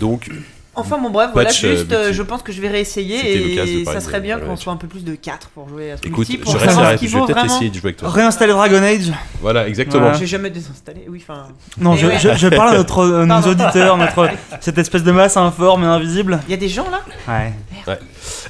Donc, 0.00 0.30
Enfin 0.78 0.98
bon 0.98 1.08
bref, 1.10 1.30
voilà 1.32 1.48
Patch, 1.48 1.64
euh, 1.64 1.76
juste, 1.76 1.92
euh, 1.92 2.12
je 2.12 2.22
pense 2.22 2.42
que 2.42 2.52
je 2.52 2.60
vais 2.60 2.68
réessayer 2.68 3.80
et 3.80 3.84
ça 3.86 4.00
serait 4.00 4.20
bien 4.20 4.38
qu'on 4.38 4.56
soit 4.56 4.72
un 4.72 4.76
peu 4.76 4.86
plus 4.86 5.04
de 5.04 5.14
4 5.14 5.48
pour 5.48 5.68
jouer 5.68 5.92
à 5.92 5.96
ce 5.96 6.02
écoute, 6.06 6.28
multi, 6.28 6.36
pour 6.36 6.52
je 6.52 6.58
savoir 6.58 6.92
ce 6.92 6.96
vais 6.96 7.06
vaut 7.06 7.24
peut-être 7.26 7.44
essayer 7.46 7.70
de 7.70 7.74
jouer 7.74 7.88
avec 7.88 7.96
toi. 7.96 8.10
Réinstaller 8.10 8.52
Dragon 8.52 8.82
Age. 8.82 9.10
Voilà, 9.40 9.66
exactement. 9.68 10.02
Voilà. 10.02 10.18
J'ai 10.18 10.26
jamais 10.26 10.50
désinstallé, 10.50 11.06
oui, 11.08 11.24
enfin... 11.26 11.46
Non, 11.78 11.96
je, 11.96 12.06
ouais. 12.06 12.18
je, 12.18 12.34
je 12.36 12.48
parle 12.48 12.74
à 12.74 12.76
notre, 12.78 12.98
euh, 12.98 13.24
nos 13.24 13.40
auditeurs, 13.40 13.96
notre, 13.96 14.28
cette 14.60 14.76
espèce 14.78 15.02
de 15.02 15.12
masse 15.12 15.36
informe 15.36 15.84
et 15.84 15.86
invisible. 15.86 16.40
Il 16.46 16.50
y 16.50 16.54
a 16.54 16.58
des 16.58 16.68
gens 16.68 16.86
là? 16.90 17.00
Ouais. 17.26 17.52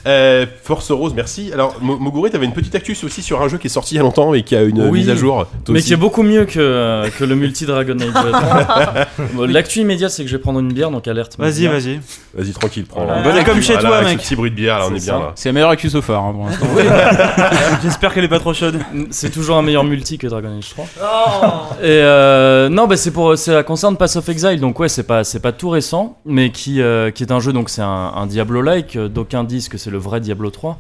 Euh, 0.07 0.47
Force 0.63 0.91
Rose, 0.91 1.13
merci. 1.15 1.51
Alors, 1.53 1.77
Mo- 1.81 1.99
Moguri, 1.99 2.31
t'avais 2.31 2.47
une 2.47 2.53
petite 2.53 2.75
actus 2.75 3.03
aussi 3.05 3.23
sur 3.23 3.43
un 3.43 3.49
jeu 3.49 3.59
qui 3.59 3.67
est 3.67 3.71
sorti 3.71 3.95
il 3.95 3.99
y 3.99 4.01
a 4.01 4.03
longtemps 4.03 4.35
et 4.35 4.43
qui 4.43 4.55
a 4.57 4.63
une 4.63 4.83
Oui, 4.89 5.01
mise 5.01 5.11
à 5.11 5.15
jour. 5.17 5.47
Mais 5.69 5.77
aussi. 5.79 5.87
qui 5.89 5.93
est 5.93 5.97
beaucoup 5.97 6.23
mieux 6.23 6.45
que, 6.45 7.09
que 7.19 7.25
le 7.25 7.35
multi 7.35 7.67
Dragon 7.67 7.97
Age. 7.99 8.07
Bon, 9.35 9.47
L'actu 9.51 9.81
immédiate, 9.81 10.11
c'est 10.11 10.23
que 10.25 10.29
je 10.31 10.37
vais 10.37 10.43
prendre 10.43 10.61
une 10.61 10.73
bière, 10.73 10.91
donc 10.91 11.07
alerte. 11.09 11.37
Vas-y, 11.39 11.67
vas-y. 11.67 12.01
Vas-y, 12.35 12.53
tranquille, 12.53 12.85
prends. 12.89 13.05
Voilà. 13.05 13.21
un 13.21 13.23
Bonne 13.23 13.45
comme 13.45 13.63
chez 13.63 13.75
Voilà, 13.75 13.89
toi, 14.01 14.03
mec. 14.03 14.19
Petit 14.19 14.37
bruit 14.37 14.51
de 14.51 14.57
bière, 14.57 14.79
là, 14.79 14.87
on 14.91 14.95
est 14.95 14.99
C'est 15.01 15.11
bien 15.11 15.19
là. 15.21 15.33
C'est 15.35 15.49
la 15.49 15.53
meilleure 15.55 15.71
actu 15.71 15.89
so 15.91 16.03
far 16.03 16.23
hein, 16.25 16.33
pour 16.33 16.47
l'instant. 16.47 16.67
J'espère 17.83 18.13
qu'elle 18.15 18.25
est 18.25 18.29
pas 18.29 18.39
trop 18.41 18.53
chaude. 18.55 18.79
C'est 19.11 19.31
toujours 19.31 19.57
un 19.57 19.63
meilleur 19.63 19.85
multi 19.85 20.19
que 20.19 20.27
Dragon 20.27 20.57
Age 20.59 20.71
3. 20.71 20.85
Et 21.83 21.85
euh, 21.85 22.69
non, 22.69 22.87
bah 22.87 22.97
c'est 22.97 23.11
pour, 23.11 23.37
ça 23.37 23.63
concerne 23.63 23.97
Pass 23.97 24.17
of 24.17 24.29
Exile, 24.29 24.61
donc 24.61 24.79
ouais, 24.79 24.89
c'est 24.89 25.03
pas, 25.05 25.25
c'est 25.25 25.41
pas 25.41 25.53
tout 25.53 25.69
récent, 25.71 26.19
mais 26.25 26.51
qui, 26.51 26.81
euh, 26.81 27.11
qui 27.11 27.23
est 27.23 27.33
un 27.33 27.41
jeu, 27.41 27.53
donc 27.53 27.71
c'est 27.71 27.83
un, 27.83 28.13
un 28.15 28.27
Diablo-like. 28.27 28.97
euh, 28.97 29.09
D'aucuns 29.09 29.45
disent 29.67 29.69
que 29.69 29.79
c'est 29.79 29.91
le 29.91 29.99
vrai 29.99 30.21
Diablo 30.21 30.51
3. 30.51 30.79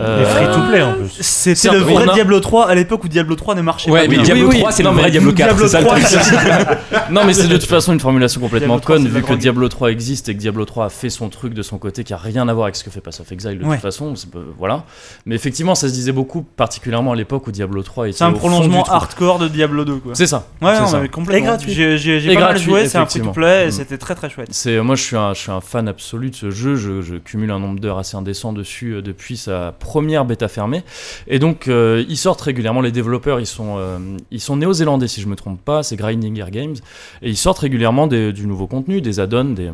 Et 0.00 0.02
Euh, 0.02 0.24
free 0.24 0.46
to 0.46 0.68
play 0.70 0.82
en 0.82 0.94
plus. 0.94 1.10
C'était 1.20 1.70
le 1.72 1.78
vrai 1.80 2.08
a- 2.08 2.14
Diablo 2.14 2.40
3 2.40 2.68
à 2.70 2.74
l'époque 2.74 3.04
où 3.04 3.08
Diablo 3.08 3.34
3 3.34 3.54
ne 3.54 3.60
marchait 3.60 3.90
Ouais, 3.90 4.00
pas 4.02 4.08
mais 4.08 4.14
bien. 4.16 4.22
Diablo 4.24 4.44
Oui, 4.48 4.54
oui, 4.54 4.58
3, 4.60 4.72
c'est 4.72 4.82
le 4.82 4.88
non, 4.88 4.94
vrai 4.94 5.02
mais 5.04 5.10
Diablo 5.10 5.32
4, 5.32 5.46
Diablo 5.48 5.66
c'est 5.66 5.72
ça 5.72 5.80
le 5.80 5.86
3, 5.86 5.98
truc. 5.98 6.78
Non, 7.10 7.20
mais 7.26 7.32
c'est 7.34 7.48
de 7.48 7.56
toute 7.58 7.68
façon 7.68 7.92
une 7.92 8.00
formulation 8.00 8.40
complètement 8.40 8.76
Diablo 8.76 8.80
3, 8.80 8.96
conne, 8.96 9.08
vu 9.08 9.22
que. 9.22 9.34
Diablo 9.34 9.68
3 9.68 9.90
existe 9.90 10.28
et 10.30 10.34
que 10.34 10.40
Diablo 10.40 10.64
3 10.64 10.86
a 10.86 10.88
fait 10.88 11.10
son 11.10 11.28
truc 11.28 11.52
de 11.54 11.62
son 11.62 11.78
côté 11.78 12.02
qui 12.04 12.14
a 12.14 12.16
rien 12.16 12.48
à 12.48 12.52
voir 12.54 12.64
avec 12.64 12.76
ce 12.76 12.84
que 12.84 12.90
fait 12.90 13.00
Pass 13.00 13.20
of 13.20 13.30
Exile 13.30 13.58
de 13.58 13.64
Ouais. 13.64 13.74
toute 13.76 13.82
façon. 13.82 14.14
Voilà. 14.58 14.84
Mais 15.26 15.34
effectivement, 15.34 15.74
ça 15.74 15.88
se 15.88 15.92
disait 15.92 16.12
beaucoup, 16.12 16.42
particulièrement 16.42 17.12
à 17.12 17.16
l'époque 17.16 17.46
où 17.46 17.52
Diablo 17.52 17.82
3 17.82 18.08
était. 18.08 18.18
C'est 18.18 18.24
un 18.24 18.30
au 18.30 18.32
fond 18.34 18.38
prolongement 18.48 18.84
hardcore 18.84 19.38
de 19.38 19.48
Diablo 19.48 19.84
2 19.84 19.96
quoi. 19.96 20.12
C'est 20.14 20.26
ça. 20.26 20.46
Ouais, 20.62 20.78
non, 20.80 20.86
ça. 20.86 21.00
mais 21.00 21.08
complètement. 21.08 21.44
Et 21.44 21.46
gratuit. 21.46 21.72
J'ai 21.74 22.34
pas 22.34 22.40
mal 22.40 22.58
joué, 22.58 22.86
c'est 22.88 22.96
un 22.98 23.04
free 23.06 23.20
to 23.20 23.26
effectivement. 23.26 23.32
play 23.32 23.64
et 23.64 23.68
Mm. 23.68 23.72
c'était 23.72 23.98
très 23.98 24.14
très 24.14 24.30
chouette. 24.30 24.48
Moi 24.82 24.94
je 24.94 25.02
suis 25.02 25.16
un 25.16 25.60
fan 25.60 25.88
absolu 25.88 26.30
de 26.30 26.34
ce 26.36 26.50
jeu. 26.50 26.76
Je, 26.76 27.02
je 27.02 27.16
cumule 27.16 27.50
un 27.50 27.58
nombre 27.58 27.80
d'heures 27.80 27.98
assez 27.98 28.16
indécent 28.16 28.52
dessus 28.52 28.94
euh, 28.94 29.02
depuis 29.02 29.36
sa 29.36 29.72
première 29.90 30.24
bêta 30.24 30.46
fermée. 30.46 30.84
Et 31.26 31.40
donc 31.40 31.66
euh, 31.66 32.04
ils 32.08 32.16
sortent 32.16 32.42
régulièrement. 32.42 32.80
Les 32.80 32.92
développeurs 32.92 33.40
ils 33.40 33.46
sont 33.58 33.74
euh, 33.78 33.98
sont 34.38 34.56
néo-zélandais 34.56 35.08
si 35.08 35.20
je 35.20 35.26
me 35.26 35.34
trompe 35.34 35.60
pas. 35.64 35.82
C'est 35.82 35.96
Grinding 35.96 36.36
Gear 36.36 36.52
Games 36.52 36.76
et 37.22 37.30
ils 37.30 37.36
sortent 37.36 37.58
régulièrement 37.58 38.06
du 38.06 38.46
nouveau 38.46 38.68
contenu, 38.68 39.00
des 39.00 39.18
add-ons, 39.18 39.52
des 39.54 39.72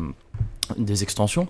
des 0.77 1.01
extensions 1.01 1.47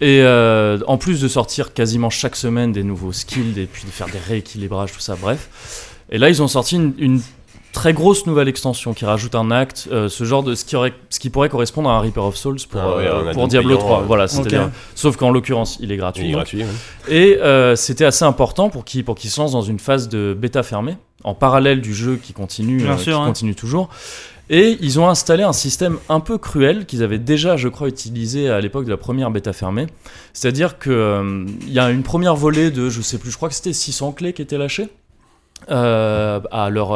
et 0.00 0.22
euh, 0.22 0.80
en 0.88 0.98
plus 0.98 1.20
de 1.20 1.28
sortir 1.28 1.72
quasiment 1.72 2.10
chaque 2.10 2.34
semaine 2.34 2.72
des 2.72 2.82
nouveaux 2.82 3.12
skills 3.12 3.60
et 3.60 3.66
puis 3.66 3.84
de 3.84 3.90
faire 3.90 4.08
des 4.08 4.18
rééquilibrages 4.18 4.90
tout 4.92 4.98
ça 4.98 5.14
bref 5.14 5.94
et 6.10 6.18
là 6.18 6.28
ils 6.30 6.42
ont 6.42 6.48
sorti 6.48 6.74
une 6.74 7.20
très 7.76 7.92
grosse 7.92 8.24
nouvelle 8.26 8.48
extension 8.48 8.94
qui 8.94 9.04
rajoute 9.04 9.34
un 9.34 9.50
acte, 9.50 9.86
euh, 9.92 10.08
ce 10.08 10.24
genre 10.24 10.42
de 10.42 10.54
ce 10.54 10.64
qui 10.64 10.76
aurait, 10.76 10.94
ce 11.10 11.20
qui 11.20 11.28
pourrait 11.28 11.50
correspondre 11.50 11.90
à 11.90 11.92
un 11.96 12.00
Reaper 12.00 12.24
of 12.24 12.34
Souls 12.34 12.56
pour, 12.70 12.80
Ah 12.80 12.96
ouais, 12.96 13.06
euh, 13.06 13.32
pour 13.34 13.48
Diablo 13.48 13.76
payant, 13.76 13.80
3. 13.86 14.00
euh, 14.00 14.04
Voilà, 14.06 14.28
c'est-à-dire, 14.28 14.62
ok. 14.64 14.70
sauf 14.94 15.16
qu'en 15.18 15.30
l'occurrence, 15.30 15.76
il 15.80 15.92
est 15.92 15.96
gratuit. 15.98 16.24
Il 16.24 16.28
est 16.28 16.32
donc. 16.32 16.38
gratuit. 16.38 16.62
ouais. 16.62 16.68
Et 17.14 17.36
euh, 17.42 17.76
c'était 17.76 18.06
assez 18.06 18.24
important 18.24 18.70
pour 18.70 18.84
qu'il 18.86 19.04
pour 19.04 19.14
qu'il 19.14 19.28
se 19.28 19.38
lance 19.38 19.52
dans 19.52 19.60
une 19.60 19.78
phase 19.78 20.08
de 20.08 20.34
bêta 20.38 20.62
fermée, 20.62 20.96
en 21.22 21.34
parallèle 21.34 21.82
du 21.82 21.94
jeu 21.94 22.16
qui 22.16 22.32
continue, 22.32 22.78
Bien 22.78 22.92
euh, 22.92 22.96
sûr, 22.96 23.16
qui 23.18 23.22
hein. 23.22 23.26
continue 23.26 23.54
toujours. 23.54 23.90
Et 24.48 24.78
ils 24.80 24.98
ont 24.98 25.08
installé 25.08 25.42
un 25.42 25.52
système 25.52 25.98
un 26.08 26.20
peu 26.20 26.38
cruel 26.38 26.86
qu'ils 26.86 27.02
avaient 27.02 27.18
déjà, 27.18 27.56
je 27.56 27.68
crois, 27.68 27.88
utilisé 27.88 28.48
à 28.48 28.60
l'époque 28.60 28.84
de 28.86 28.90
la 28.90 28.96
première 28.96 29.30
bêta 29.30 29.52
fermée. 29.52 29.86
C'est-à-dire 30.32 30.78
que 30.78 30.88
euh, 30.90 31.44
il 31.66 31.72
y 31.72 31.80
a 31.80 31.90
une 31.90 32.04
première 32.04 32.36
volée 32.36 32.70
de, 32.70 32.88
je 32.88 33.02
sais 33.02 33.18
plus, 33.18 33.30
je 33.32 33.36
crois 33.36 33.48
que 33.48 33.54
c'était 33.56 33.72
600 33.72 34.12
clés 34.12 34.32
qui 34.32 34.42
étaient 34.42 34.56
lâchées 34.56 34.88
euh, 35.70 36.40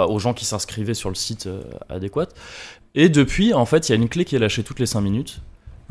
aux 0.08 0.18
gens 0.18 0.34
qui 0.34 0.44
s'inscrivaient 0.44 0.94
sur 0.94 1.08
le 1.08 1.14
site 1.14 1.46
euh, 1.46 1.62
adéquat. 1.88 2.28
Et 2.94 3.08
depuis, 3.08 3.54
en 3.54 3.66
fait, 3.66 3.88
il 3.88 3.92
y 3.92 3.94
a 3.94 3.96
une 3.96 4.08
clé 4.08 4.24
qui 4.24 4.36
est 4.36 4.38
lâchée 4.38 4.62
toutes 4.62 4.80
les 4.80 4.86
5 4.86 5.00
minutes. 5.00 5.40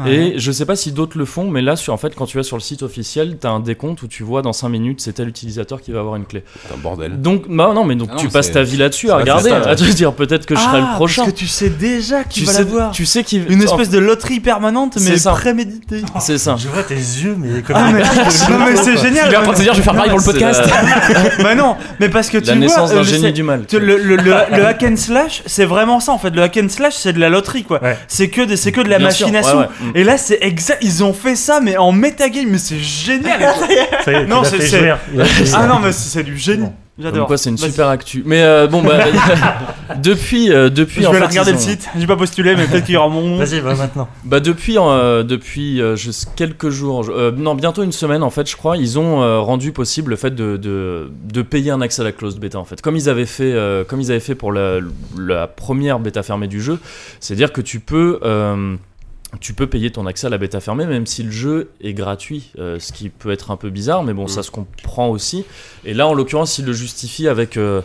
Et 0.08 0.34
je 0.38 0.52
sais 0.52 0.66
pas 0.66 0.76
si 0.76 0.92
d'autres 0.92 1.18
le 1.18 1.26
font, 1.26 1.50
mais 1.50 1.62
là, 1.62 1.76
sur, 1.76 1.94
en 1.94 1.98
fait, 1.98 2.16
quand 2.16 2.26
tu 2.26 2.38
vas 2.38 2.44
sur 2.44 2.56
le 2.56 2.62
site 2.62 2.84
officiel, 2.84 3.38
tu 3.40 3.48
as 3.48 3.50
un 3.52 3.60
décompte 3.60 4.02
où 4.04 4.08
tu 4.08 4.24
vois 4.24 4.42
dans 4.42 4.54
5 4.54 4.70
minutes, 4.70 5.02
c'est 5.02 5.14
tel 5.14 5.28
utilisateur 5.28 5.82
qui 5.82 5.92
va 5.92 6.00
avoir 6.00 6.16
une 6.16 6.26
clé. 6.26 6.44
C'est 6.68 6.74
un 6.74 6.78
bordel. 6.78 7.22
Donc, 7.22 7.44
bah 7.50 7.72
non, 7.74 7.84
mais 7.84 7.96
donc 7.96 8.10
Ah 8.14 8.18
tu 8.18 8.30
passes 8.30 8.52
ta 8.52 8.64
vie 8.64 8.78
là-dessus 8.78 9.10
à 9.12 9.18
regarder, 9.18 9.44
c'est 9.44 9.50
ça, 9.50 9.60
ouais. 9.62 9.68
à 9.68 9.76
te 9.76 9.84
dire 9.84 10.14
peut-être 10.14 10.46
que 10.46 10.56
je 10.56 10.62
serai 10.62 10.80
le 10.82 10.96
prochain. 10.96 11.24
Ah, 11.24 11.26
Parce 11.26 11.34
que 11.34 11.40
tu 11.40 11.48
sais 11.48 11.70
déjà 11.70 12.24
qui 12.24 12.42
Tu 12.42 12.46
va 12.46 12.54
sais, 12.54 12.60
l'avoir. 12.60 12.92
tu 12.92 13.06
sais 13.06 13.24
qui 13.24 13.42
Une 13.50 13.62
espèce 13.62 13.90
de 13.90 14.00
loterie 14.00 14.40
permanente 14.40 14.98
mais 15.02 15.18
ça. 15.18 15.32
préméditée. 15.34 16.02
C'est 16.20 16.38
ça. 16.38 16.56
Je 16.58 16.68
vois 16.70 16.84
tes 16.84 16.96
yeux, 16.96 17.36
mais 17.38 17.62
comme 17.62 17.76
Ah 17.78 17.92
mais, 17.92 18.00
non, 18.50 18.66
mais 18.66 18.76
c'est 18.78 18.98
génial. 18.98 19.28
Il 19.30 19.34
est 19.34 19.38
en 19.38 19.42
train 19.44 19.52
de 19.54 19.58
se 19.58 19.62
dire, 19.64 19.74
je 19.74 19.80
vais 19.80 19.84
faire 19.84 19.96
pareil 19.96 20.10
pour 20.12 20.20
le 20.20 20.26
podcast. 20.26 20.62
la- 20.66 21.44
bah 21.44 21.56
non, 21.56 21.76
mais 22.00 22.10
parce 22.10 22.30
que 22.30 22.38
tu 22.38 22.46
La 22.48 22.54
vois, 22.54 22.62
naissance 22.62 22.92
euh, 22.92 22.96
d'un 22.96 23.04
je 23.04 23.10
génie 23.16 23.34
du 23.34 23.44
mal. 23.44 23.66
le, 23.72 24.66
hack 24.66 24.84
and 24.84 24.96
slash, 24.98 25.44
c'est 25.46 25.66
vraiment 25.66 26.00
ça 26.00 26.12
en 26.12 26.18
fait. 26.18 26.30
Le 26.32 26.42
hack 26.42 26.58
and 26.64 26.70
slash, 26.70 26.96
c'est 26.96 27.14
de 27.14 27.20
la 27.20 27.30
loterie 27.30 27.64
quoi. 27.64 27.80
C'est 28.08 28.30
que, 28.30 28.42
de- 28.42 28.56
c'est 28.56 28.72
que 28.72 28.82
de 28.82 28.90
la 28.90 29.00
machination. 29.00 29.68
Mm. 29.90 29.98
Et 29.98 30.04
là, 30.04 30.18
c'est 30.18 30.40
exact. 30.42 30.80
Ils 30.84 31.04
ont 31.04 31.14
fait 31.14 31.36
ça, 31.36 31.60
mais 31.62 31.78
en 31.78 31.92
metagame, 31.92 32.48
mais 32.50 32.58
c'est 32.58 32.80
génial. 32.80 33.40
Ça 34.06 34.12
y 34.12 34.16
est, 34.16 34.26
Non, 34.26 34.44
c'est- 34.44 34.58
fait 34.58 34.68
c'est- 34.68 34.80
fait 34.80 35.54
ah 35.56 35.68
non, 35.68 35.80
mais 35.80 35.92
c'est 35.92 36.24
du 36.24 36.38
génie. 36.38 36.68
J'adore. 37.02 37.28
quoi, 37.28 37.38
c'est 37.38 37.50
une 37.50 37.56
Vas-y. 37.56 37.70
super 37.72 37.88
actu. 37.88 38.24
Mais 38.26 38.42
euh, 38.42 38.68
bon, 38.68 38.82
bah, 38.84 39.06
depuis, 40.04 40.52
euh, 40.52 40.70
depuis, 40.70 41.02
Je 41.04 41.08
en 41.08 41.12
vais 41.12 41.18
fait, 41.20 41.24
aller 41.24 41.30
regarder 41.32 41.52
le 41.54 41.58
site. 41.58 41.88
J'ai 41.98 42.06
pas 42.08 42.18
postulé, 42.18 42.56
mais 42.58 42.66
peut-être 42.68 42.84
qu'il 42.86 42.96
y 42.96 42.98
aura 42.98 43.08
mon. 43.08 43.38
Vas-y, 43.38 43.62
va 43.62 43.74
maintenant. 43.76 44.10
Bah 44.26 44.42
depuis, 44.42 44.78
euh, 44.78 45.24
depuis 45.24 45.82
euh, 45.82 45.96
quelques 46.36 46.70
jours, 46.70 47.06
euh, 47.10 47.32
non 47.36 47.56
bientôt 47.56 47.84
une 47.84 47.94
semaine 47.94 48.22
en 48.22 48.30
fait, 48.30 48.50
je 48.50 48.58
crois, 48.58 48.76
ils 48.76 49.00
ont 49.00 49.22
euh, 49.24 49.40
rendu 49.40 49.72
possible 49.72 50.10
le 50.12 50.16
fait 50.18 50.32
de, 50.36 50.58
de, 50.58 51.10
de 51.32 51.42
payer 51.42 51.72
un 51.72 51.80
accès 51.80 52.02
à 52.02 52.04
la 52.06 52.12
closed 52.12 52.38
bêta 52.40 52.60
en 52.60 52.66
fait, 52.66 52.82
comme 52.82 52.98
ils 52.98 53.08
avaient 53.10 53.26
fait, 53.26 53.54
euh, 53.54 53.86
comme 53.86 54.02
ils 54.02 54.12
avaient 54.12 54.20
fait 54.20 54.36
pour 54.36 54.52
la, 54.52 54.80
la 55.18 55.48
première 55.48 56.00
bêta 56.00 56.22
fermée 56.22 56.48
du 56.48 56.62
jeu, 56.62 56.80
c'est-à-dire 57.22 57.54
que 57.54 57.62
tu 57.62 57.80
peux 57.80 58.20
euh, 58.24 58.76
tu 59.40 59.54
peux 59.54 59.68
payer 59.68 59.92
ton 59.92 60.06
accès 60.08 60.28
à 60.28 60.30
la 60.30 60.38
bêta 60.40 60.60
fermée 60.60 60.86
même 60.88 61.06
si 61.06 61.22
le 61.24 61.32
jeu 61.32 61.70
est 61.82 61.94
gratuit, 61.94 62.52
euh, 62.58 62.80
ce 62.80 62.92
qui 62.92 63.10
peut 63.10 63.30
être 63.32 63.52
un 63.52 63.58
peu 63.58 63.70
bizarre, 63.70 64.04
mais 64.04 64.14
bon, 64.14 64.28
ça 64.28 64.42
se 64.44 64.50
comprend 64.52 65.10
aussi. 65.10 65.46
Et 65.86 65.94
là, 65.94 66.08
en 66.08 66.14
l'occurrence, 66.16 66.58
il 66.58 66.66
le 66.66 66.74
justifie 66.74 67.28
avec. 67.28 67.56
euh, 67.58 67.82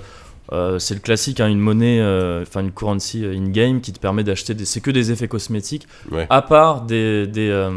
euh, 0.53 0.79
c'est 0.79 0.93
le 0.93 1.01
classique, 1.01 1.41
hein, 1.41 1.49
une 1.49 1.59
monnaie, 1.59 2.01
euh, 2.01 2.43
enfin 2.43 2.61
une 2.61 2.71
currency 2.71 3.25
in-game 3.25 3.81
qui 3.81 3.95
te 3.95 3.99
permet 3.99 4.23
d'acheter 4.25 4.53
des. 4.53 4.67
C'est 4.67 4.81
que 4.83 4.91
des 4.91 5.11
effets 5.11 5.27
cosmétiques, 5.27 5.87
Ouais. 6.11 6.27
à 6.29 6.43
part 6.43 6.83
des, 6.83 7.27
des, 7.27 7.49
euh, 7.49 7.71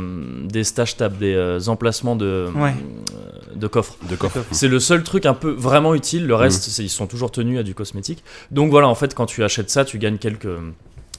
des 0.44 0.66
stash 0.66 0.98
tabs, 0.98 1.18
des 1.18 1.34
euh, 1.34 1.60
emplacements 1.68 2.18
de, 2.18 2.48
Ouais. 2.56 2.74
euh, 2.74 3.56
de 3.56 3.68
coffres. 3.68 3.96
De 4.10 4.18
coffre. 4.18 4.40
C'est 4.52 4.68
le 4.68 4.80
seul 4.82 5.04
truc 5.04 5.26
un 5.26 5.34
peu 5.34 5.50
vraiment 5.52 5.96
utile. 5.96 6.28
Le 6.28 6.36
reste, 6.36 6.64
c'est- 6.64 6.84
ils 6.84 6.90
sont 6.90 7.08
toujours 7.08 7.32
tenus 7.32 7.58
à 7.58 7.64
du 7.64 7.74
cosmétique. 7.74 8.22
Donc 8.52 8.70
voilà, 8.70 8.90
en 8.90 8.96
fait, 8.96 9.14
quand 9.16 9.26
tu 9.28 9.46
achètes 9.46 9.70
ça, 9.70 9.86
tu 9.86 9.98
gagnes 9.98 10.18
quelques, 10.18 10.48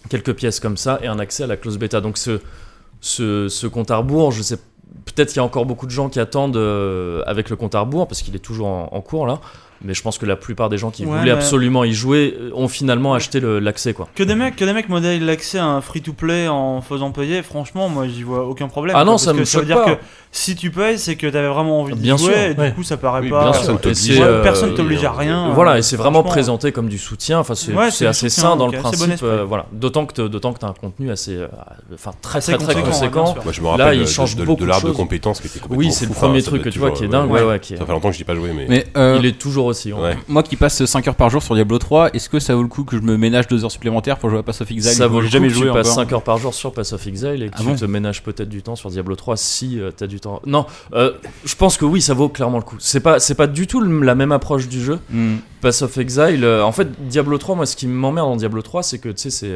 quelques 0.08 0.34
pièces 0.34 0.60
comme 0.60 0.76
ça 0.76 0.98
et 1.02 1.06
un 1.06 1.18
accès 1.18 1.44
à 1.44 1.46
la 1.46 1.56
clause 1.56 1.78
bêta. 1.78 2.00
Donc 2.00 2.18
ce, 2.18 3.66
compte 3.68 3.90
à 3.90 3.96
rebours, 3.96 4.32
je 4.32 4.42
sais 4.42 4.56
peut-être 5.04 5.28
qu'il 5.28 5.36
y 5.36 5.40
a 5.40 5.44
encore 5.44 5.66
beaucoup 5.66 5.86
de 5.86 5.90
gens 5.90 6.08
qui 6.08 6.20
attendent 6.20 6.56
euh, 6.56 7.22
avec 7.26 7.50
le 7.50 7.56
compte 7.56 7.74
à 7.74 7.80
rebours 7.80 8.08
parce 8.08 8.22
qu'il 8.22 8.34
est 8.34 8.40
toujours 8.40 8.66
en 8.68 9.00
cours 9.00 9.26
là. 9.26 9.40
Mais 9.84 9.94
je 9.94 10.02
pense 10.02 10.18
que 10.18 10.26
la 10.26 10.34
plupart 10.36 10.68
des 10.68 10.76
gens 10.78 10.90
qui 10.90 11.04
Ouais, 11.04 11.10
voulaient 11.10 11.24
mais- 11.26 11.30
absolument 11.30 11.84
y 11.84 11.92
jouer 11.92 12.36
euh, 12.40 12.50
ont 12.54 12.66
finalement 12.68 13.14
acheté 13.14 13.38
le- 13.40 13.58
l'accès 13.60 13.92
quoi. 13.92 14.08
Que 14.14 14.22
des 14.24 14.34
mecs, 14.34 14.56
que 14.56 14.64
des 14.64 14.72
mecs 14.72 14.88
modèlent 14.88 15.24
l'accès 15.24 15.58
à 15.58 15.66
un 15.66 15.80
free-to-play 15.80 16.48
en 16.48 16.80
faisant 16.80 17.12
payer, 17.12 17.42
franchement, 17.42 17.88
moi 17.88 18.06
j'y 18.08 18.22
vois 18.24 18.44
aucun 18.46 18.66
problème. 18.68 18.96
Ah 18.96 19.00
quoi, 19.00 19.04
non, 19.04 19.12
parce 19.12 19.24
ça 19.24 19.32
me 19.32 19.38
que 19.40 19.44
ça 19.44 19.60
veut 19.60 19.66
dire 19.66 19.84
que 19.84 19.92
si 20.32 20.56
tu 20.56 20.70
payes, 20.70 20.98
c'est 20.98 21.14
que 21.16 21.26
t'avais 21.28 21.48
vraiment 21.48 21.80
envie 21.82 21.94
de 21.94 21.98
Bien 22.00 22.16
jouer, 22.16 22.32
sûr, 22.32 22.38
et 22.38 22.54
du 22.54 22.60
ouais. 22.60 22.72
coup 22.72 22.82
ça 22.82 22.96
paraît 22.96 23.20
Oui, 23.22 23.30
pas. 23.30 23.44
bien 23.44 23.52
sûr. 23.52 23.60
Personne 23.60 23.78
t'oblige. 23.78 24.02
t'oblige, 24.02 24.18
Ouais, 24.20 24.26
euh, 24.26 24.42
personne 24.42 24.74
t'oblige 24.74 25.04
à 25.04 25.12
rien. 25.12 25.48
Voilà, 25.54 25.72
euh, 25.72 25.76
et 25.78 25.82
c'est 25.82 25.96
vraiment 25.96 26.22
présenté 26.24 26.72
comme 26.72 26.88
du 26.88 26.98
soutien. 26.98 27.38
Enfin, 27.38 27.54
c'est 27.54 27.72
Ouais, 27.72 27.86
assez 28.06 28.28
sain 28.28 28.56
dans 28.56 28.66
le 28.66 28.72
bon 28.72 28.78
principe. 28.82 29.22
euh, 29.22 29.44
voilà, 29.46 29.66
d'autant 29.72 30.06
que 30.06 30.12
t'as- 30.14 30.28
d'autant 30.28 30.52
que 30.52 30.58
t'as 30.58 30.68
un 30.68 30.74
contenu 30.74 31.10
assez, 31.10 31.36
euh, 31.36 31.46
enfin 31.94 32.10
très 32.20 32.38
Assez 32.38 32.52
très 32.56 32.72
très 32.74 32.82
conséquent. 32.82 33.34
Moi, 33.44 33.52
je 33.52 33.60
me 33.60 33.76
Là, 33.78 33.94
il 33.94 34.06
change 34.06 34.34
de, 34.34 34.40
de, 34.40 34.46
beaucoup 34.46 34.62
de 34.62 34.68
l'arbre 34.68 34.88
de 34.88 34.92
compétences 34.92 35.40
qui 35.40 35.46
était 35.46 35.60
complètement 35.60 35.78
Oui, 35.86 35.92
c'est 35.92 36.06
le 36.06 36.12
premier 36.12 36.42
truc 36.42 36.62
que 36.62 36.68
tu 36.68 36.78
vois 36.80 36.90
qui 36.90 37.04
est 37.04 37.08
dingue. 37.08 37.30
Ça 37.62 37.84
fait 37.86 37.92
longtemps 37.92 38.10
que 38.10 38.16
je 38.16 38.20
ai 38.22 38.24
pas 38.24 38.34
joué, 38.34 38.50
mais. 38.54 38.86
Euh, 38.96 39.16
Il 39.20 39.26
est 39.26 39.38
toujours 39.38 39.67
aussi. 39.68 39.92
hein. 39.92 39.96
Ouais. 40.00 40.16
moi 40.28 40.42
qui 40.42 40.56
passe 40.56 40.84
5 40.84 41.06
heures 41.08 41.14
par 41.14 41.30
jour 41.30 41.42
sur 41.42 41.54
Diablo 41.54 41.78
3, 41.78 42.10
est-ce 42.14 42.28
que 42.28 42.38
ça 42.38 42.54
vaut 42.54 42.62
le 42.62 42.68
coup 42.68 42.84
que 42.84 42.96
je 42.96 43.02
me 43.02 43.16
ménage 43.16 43.46
2 43.48 43.64
heures 43.64 43.70
supplémentaires 43.70 44.18
pour 44.18 44.30
jouer 44.30 44.40
à 44.40 44.42
Pass 44.42 44.60
of 44.60 44.70
Exile? 44.70 44.92
Ça 44.92 45.06
vaut 45.06 45.20
le 45.20 45.26
J'ai 45.26 45.30
coup 45.30 45.32
jamais 45.44 45.48
que 45.48 45.54
joué 45.54 45.66
tu 45.68 45.72
passes 45.72 45.86
encore. 45.92 46.04
5 46.04 46.12
heures 46.12 46.22
par 46.22 46.38
jour 46.38 46.54
sur 46.54 46.72
Pass 46.72 46.92
of 46.92 47.06
Exile 47.06 47.42
et 47.42 47.48
que 47.48 47.54
Ah 47.56 47.60
tu 47.60 47.66
bon? 47.66 47.74
te 47.76 47.84
ménages 47.84 48.22
peut-être 48.22 48.48
du 48.48 48.62
temps 48.62 48.76
sur 48.76 48.90
Diablo 48.90 49.16
3 49.16 49.36
si 49.36 49.70
tu 49.70 49.82
t'as 49.96 50.06
du 50.06 50.20
temps. 50.20 50.40
Non, 50.46 50.66
euh, 50.94 51.12
je 51.44 51.54
pense 51.54 51.76
que 51.76 51.84
oui, 51.84 52.00
ça 52.02 52.14
vaut 52.14 52.28
clairement 52.28 52.58
le 52.58 52.64
coup. 52.64 52.76
C'est 52.78 53.00
pas, 53.00 53.18
c'est 53.20 53.34
pas 53.34 53.46
du 53.46 53.66
tout 53.66 53.80
le- 53.80 54.00
la 54.04 54.14
même 54.14 54.32
approche 54.32 54.68
du 54.68 54.80
jeu. 54.82 54.98
Hmm. 55.10 55.36
Pass 55.60 55.82
of 55.82 55.96
Exile, 55.98 56.44
euh, 56.44 56.62
en 56.62 56.72
fait, 56.72 56.88
Diablo 57.08 57.36
3, 57.38 57.54
moi, 57.56 57.66
ce 57.66 57.74
qui 57.76 57.86
m'emmerde 57.86 58.28
dans 58.28 58.36
Diablo 58.36 58.62
3, 58.62 58.82
c'est 58.82 58.98
que, 58.98 59.08
tu 59.08 59.14
sais, 59.18 59.30
c'est. 59.30 59.54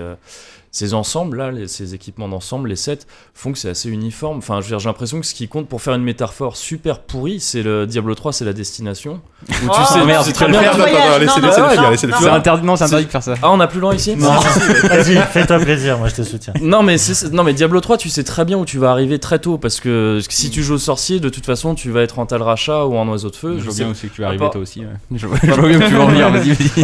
Ces 0.74 0.94
ensembles 0.94 1.36
là, 1.36 1.50
les- 1.52 1.68
ces 1.68 1.94
équipements 1.94 2.28
d'ensemble, 2.28 2.68
les 2.70 2.76
sets, 2.76 3.00
font 3.34 3.52
que 3.52 3.58
c'est 3.58 3.68
assez 3.68 3.88
uniforme. 3.90 4.38
Enfin, 4.38 4.60
j'ai 4.60 4.74
l'impression 4.76 5.20
que 5.20 5.26
ce 5.26 5.34
qui 5.34 5.46
compte 5.46 5.68
pour 5.68 5.82
faire 5.82 5.94
une 5.94 6.02
métaphore 6.02 6.56
super 6.56 6.98
pourrie, 7.00 7.38
c'est 7.40 7.62
le 7.62 7.86
Diablo 7.86 8.14
3, 8.14 8.32
c'est 8.32 8.44
la 8.46 8.52
destination. 8.54 9.20
Où 9.48 9.52
tu 9.52 9.54
Oh, 9.68 9.84
sais, 9.92 10.04
merde, 10.04 10.24
tu 10.26 10.32
très 10.32 10.48
bien. 10.48 10.60
C'est 10.72 12.28
interdit, 12.28 12.64
non, 12.66 12.76
c'est 12.76 12.84
interdit 12.84 13.04
de 13.06 13.10
faire 13.10 13.22
ça. 13.22 13.34
Ah, 13.42 13.50
on 13.50 13.60
a 13.60 13.66
plus 13.66 13.80
loin 13.80 13.94
ici 13.94 14.16
Non, 14.16 14.30
vas-y, 14.88 15.16
fais-toi 15.30 15.58
plaisir, 15.58 15.98
moi 15.98 16.08
je 16.08 16.14
te 16.14 16.22
soutiens. 16.22 16.54
Non 16.62 16.82
mais, 16.82 16.96
c'est- 16.98 17.14
c'est- 17.14 17.30
non 17.32 17.42
mais 17.44 17.52
Diablo 17.52 17.80
3 17.80 17.96
tu 17.98 18.08
sais 18.08 18.24
très 18.24 18.44
bien 18.44 18.56
où 18.56 18.64
tu 18.64 18.78
vas 18.78 18.90
arriver 18.90 19.18
très 19.18 19.38
tôt 19.38 19.58
parce 19.58 19.78
que 19.80 20.20
si 20.28 20.50
tu 20.50 20.62
joues 20.62 20.74
au 20.74 20.78
sorcier 20.78 21.20
de 21.20 21.28
toute 21.28 21.44
façon 21.46 21.74
tu 21.74 21.90
vas 21.90 22.02
être 22.02 22.18
en 22.18 22.26
tal 22.26 22.40
rachat 22.42 22.86
ou 22.86 22.96
en 22.96 23.06
oiseau 23.08 23.30
de 23.30 23.36
feu 23.36 23.56
Je 23.58 23.64
vois 23.64 23.74
bien 23.74 23.88
aussi 23.90 24.08
que 24.08 24.14
tu 24.14 24.20
vas 24.22 24.28
à 24.28 24.30
arriver 24.30 24.44
part- 24.44 24.52
toi 24.52 24.60
aussi. 24.62 24.82
Je 25.14 25.26
vois 25.26 25.38
bien 25.38 25.78
que 25.78 25.86
tu 25.88 25.94
vas 25.94 26.00
en 26.04 26.06
venir, 26.06 26.30
vas-y, 26.30 26.52
vas-y. 26.52 26.80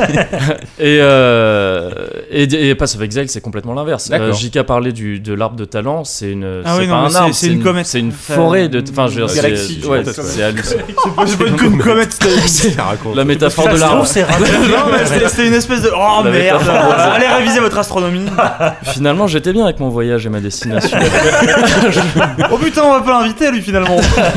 Et, 0.79 0.99
euh, 1.01 1.91
et 2.31 2.75
Pass 2.75 2.95
of 2.97 3.01
Exile 3.03 3.29
c'est 3.29 3.41
complètement 3.41 3.75
l'inverse. 3.79 4.11
Euh, 4.13 4.33
JK 4.33 4.63
parlait 4.63 4.93
du, 4.93 5.21
de 5.21 5.33
l'arbre 5.33 5.57
de 5.57 5.65
talent 5.65 6.05
c'est 6.05 6.31
une 6.33 6.63
Ah 6.65 6.73
c'est 6.75 6.81
oui, 6.81 6.87
pas 6.87 6.93
non, 6.93 6.99
un 7.07 7.09
mais 7.09 7.17
arbre 7.17 7.35
c'est- 7.35 7.47
une 7.47 7.53
une- 7.55 7.63
comète. 7.63 7.87
c'est 7.87 8.01
une 8.01 8.13
forêt 8.13 8.69
de 8.69 8.83
enfin 8.91 9.07
je 9.09 9.21
veux 9.21 9.27
dire, 9.27 9.31
c'est- 9.31 9.87
ouais, 9.87 9.99
hallucinant. 9.99 10.83
C'est 11.27 11.39
pas 11.39 11.47
une 11.47 11.79
comète. 11.79 12.19
La 13.15 13.25
métaphore 13.25 13.69
de 13.69 13.77
l'arbre. 13.79 14.07
c'était 15.29 15.47
une 15.47 15.55
espèce 15.55 15.83
de. 15.83 15.91
Oh 15.95 16.23
merde. 16.25 16.63
Allez 16.69 17.27
réviser 17.29 17.61
votre 17.61 17.79
astronomie 17.79 18.27
Finalement 18.83 19.27
j'étais 19.27 19.53
bien 19.53 19.65
avec 19.65 19.81
mon 19.81 19.89
voyage 19.89 20.27
et 20.27 20.29
ma 20.29 20.41
destination. 20.41 20.99
Oh 22.51 22.57
putain, 22.59 22.83
on 22.85 22.93
va 22.93 23.01
pas 23.01 23.21
l'inviter 23.21 23.51
lui 23.51 23.61
finalement 23.63 23.97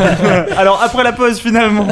Alors 0.57 0.81
après 0.83 1.03
la 1.03 1.11
pause, 1.13 1.39
finalement. 1.39 1.87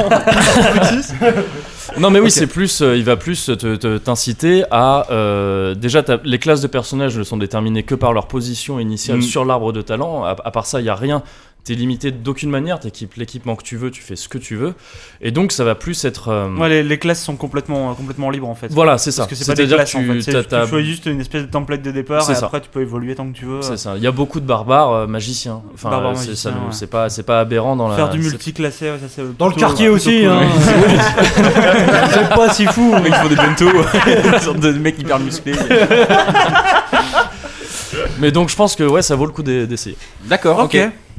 Non 1.97 2.11
mais 2.11 2.19
oui, 2.19 2.29
c'est 2.31 2.47
plus, 2.47 2.81
euh, 2.81 2.95
il 2.95 3.03
va 3.03 3.15
plus 3.17 3.45
te- 3.45 3.75
te- 3.75 3.97
t'inciter 3.97 4.63
à 4.71 5.07
euh, 5.11 5.73
déjà 5.75 6.03
les 6.23 6.39
classes 6.39 6.61
de 6.61 6.67
personnages 6.67 7.17
ne 7.17 7.23
sont 7.23 7.37
déterminées 7.37 7.83
que 7.83 7.95
par 7.95 8.13
leur 8.13 8.27
position 8.27 8.79
initiale 8.79 9.17
Mm. 9.17 9.21
sur 9.23 9.43
l'arbre 9.45 9.73
de 9.73 9.81
talent. 9.81 10.23
À, 10.23 10.35
à 10.43 10.51
part 10.51 10.65
ça, 10.65 10.79
il 10.79 10.85
y 10.85 10.89
a 10.89 10.95
rien. 10.95 11.23
T'es 11.69 11.75
limité 11.75 12.09
d'aucune 12.09 12.49
manière. 12.49 12.79
T'équipes 12.79 13.13
l'équipement 13.13 13.55
que 13.55 13.61
tu 13.61 13.77
veux, 13.77 13.91
tu 13.91 14.01
fais 14.01 14.15
ce 14.15 14.27
que 14.27 14.39
tu 14.39 14.55
veux. 14.55 14.73
Et 15.21 15.29
donc 15.29 15.51
ça 15.51 15.63
va 15.63 15.75
plus 15.75 16.03
être. 16.03 16.29
euh, 16.29 16.49
Ouais, 16.57 16.67
les, 16.67 16.81
les 16.81 16.97
classes 16.97 17.23
sont 17.23 17.35
complètement, 17.35 17.93
complètement 17.93 18.31
libres 18.31 18.49
en 18.49 18.55
fait. 18.55 18.69
Voilà, 18.71 18.97
c'est 18.97 19.11
ça. 19.11 19.21
Parce 19.27 19.29
que 19.29 19.35
c'est 19.35 19.45
pas 19.45 19.53
des 19.53 19.67
classes 19.67 19.93
en 19.93 19.99
fait. 19.99 20.13
tu, 20.13 20.21
C'est- 20.23 20.31
t'as- 20.31 20.41
Tu 20.41 20.47
t'as- 20.49 20.65
choisis 20.67 20.89
juste 20.89 21.05
une 21.05 21.21
espèce 21.21 21.43
de 21.43 21.47
template 21.51 21.83
de 21.83 21.91
départ 21.91 22.23
C'est 22.23 22.31
et 22.31 22.35
ça. 22.35 22.47
après 22.47 22.59
tu 22.61 22.69
peux 22.69 22.81
évoluer 22.81 23.13
tant 23.13 23.31
que 23.31 23.37
tu 23.37 23.45
veux. 23.45 23.61
c'est 23.61 23.77
ça. 23.77 23.93
Il 23.97 24.01
y 24.01 24.07
a 24.07 24.11
beaucoup 24.11 24.39
de 24.39 24.47
barbares 24.47 24.91
euh, 24.91 25.05
magiciens. 25.05 25.61
Enfin, 25.75 25.91
Barbares 25.91 26.13
euh, 26.13 26.15
c'est 26.15 26.29
magiciens, 26.29 26.51
ça, 26.53 26.57
le- 26.57 26.63
ouais. 26.65 26.71
c'est 26.71 26.87
pas, 26.87 27.09
c'est 27.09 27.21
pas 27.21 27.39
aberrant 27.39 27.75
dans 27.75 27.87
la. 27.87 27.95
Faire 27.97 28.09
du 28.09 28.17
multiclassé, 28.17 28.85
ouais, 28.89 28.97
ça 28.99 29.05
c'est. 29.07 29.37
Dans 29.37 29.45
le 29.45 29.51
plutôt- 29.53 29.67
quartier 29.67 29.89
plutôt 29.91 29.95
aussi, 30.07 30.21
cool. 30.21 30.29
hein. 30.31 30.41
c'est 32.11 32.29
pas 32.29 32.49
si 32.51 32.65
fou. 32.65 32.95
Ils 33.05 33.13
font 33.13 33.27
des 33.29 33.35
bento, 33.35 33.65
une 34.33 34.39
sorte 34.39 34.59
de 34.59 34.71
mec 34.71 34.97
hyper 34.99 35.19
musclé. 35.19 35.53
Mais 38.19 38.31
donc 38.31 38.49
je 38.49 38.55
pense 38.55 38.75
que 38.75 38.83
ouais, 38.83 39.01
ça 39.01 39.15
vaut 39.15 39.25
le 39.25 39.31
coup 39.31 39.43
d'e- 39.43 39.65
d'essayer. 39.65 39.95
D'accord, 40.25 40.59
Ok. 40.59 40.77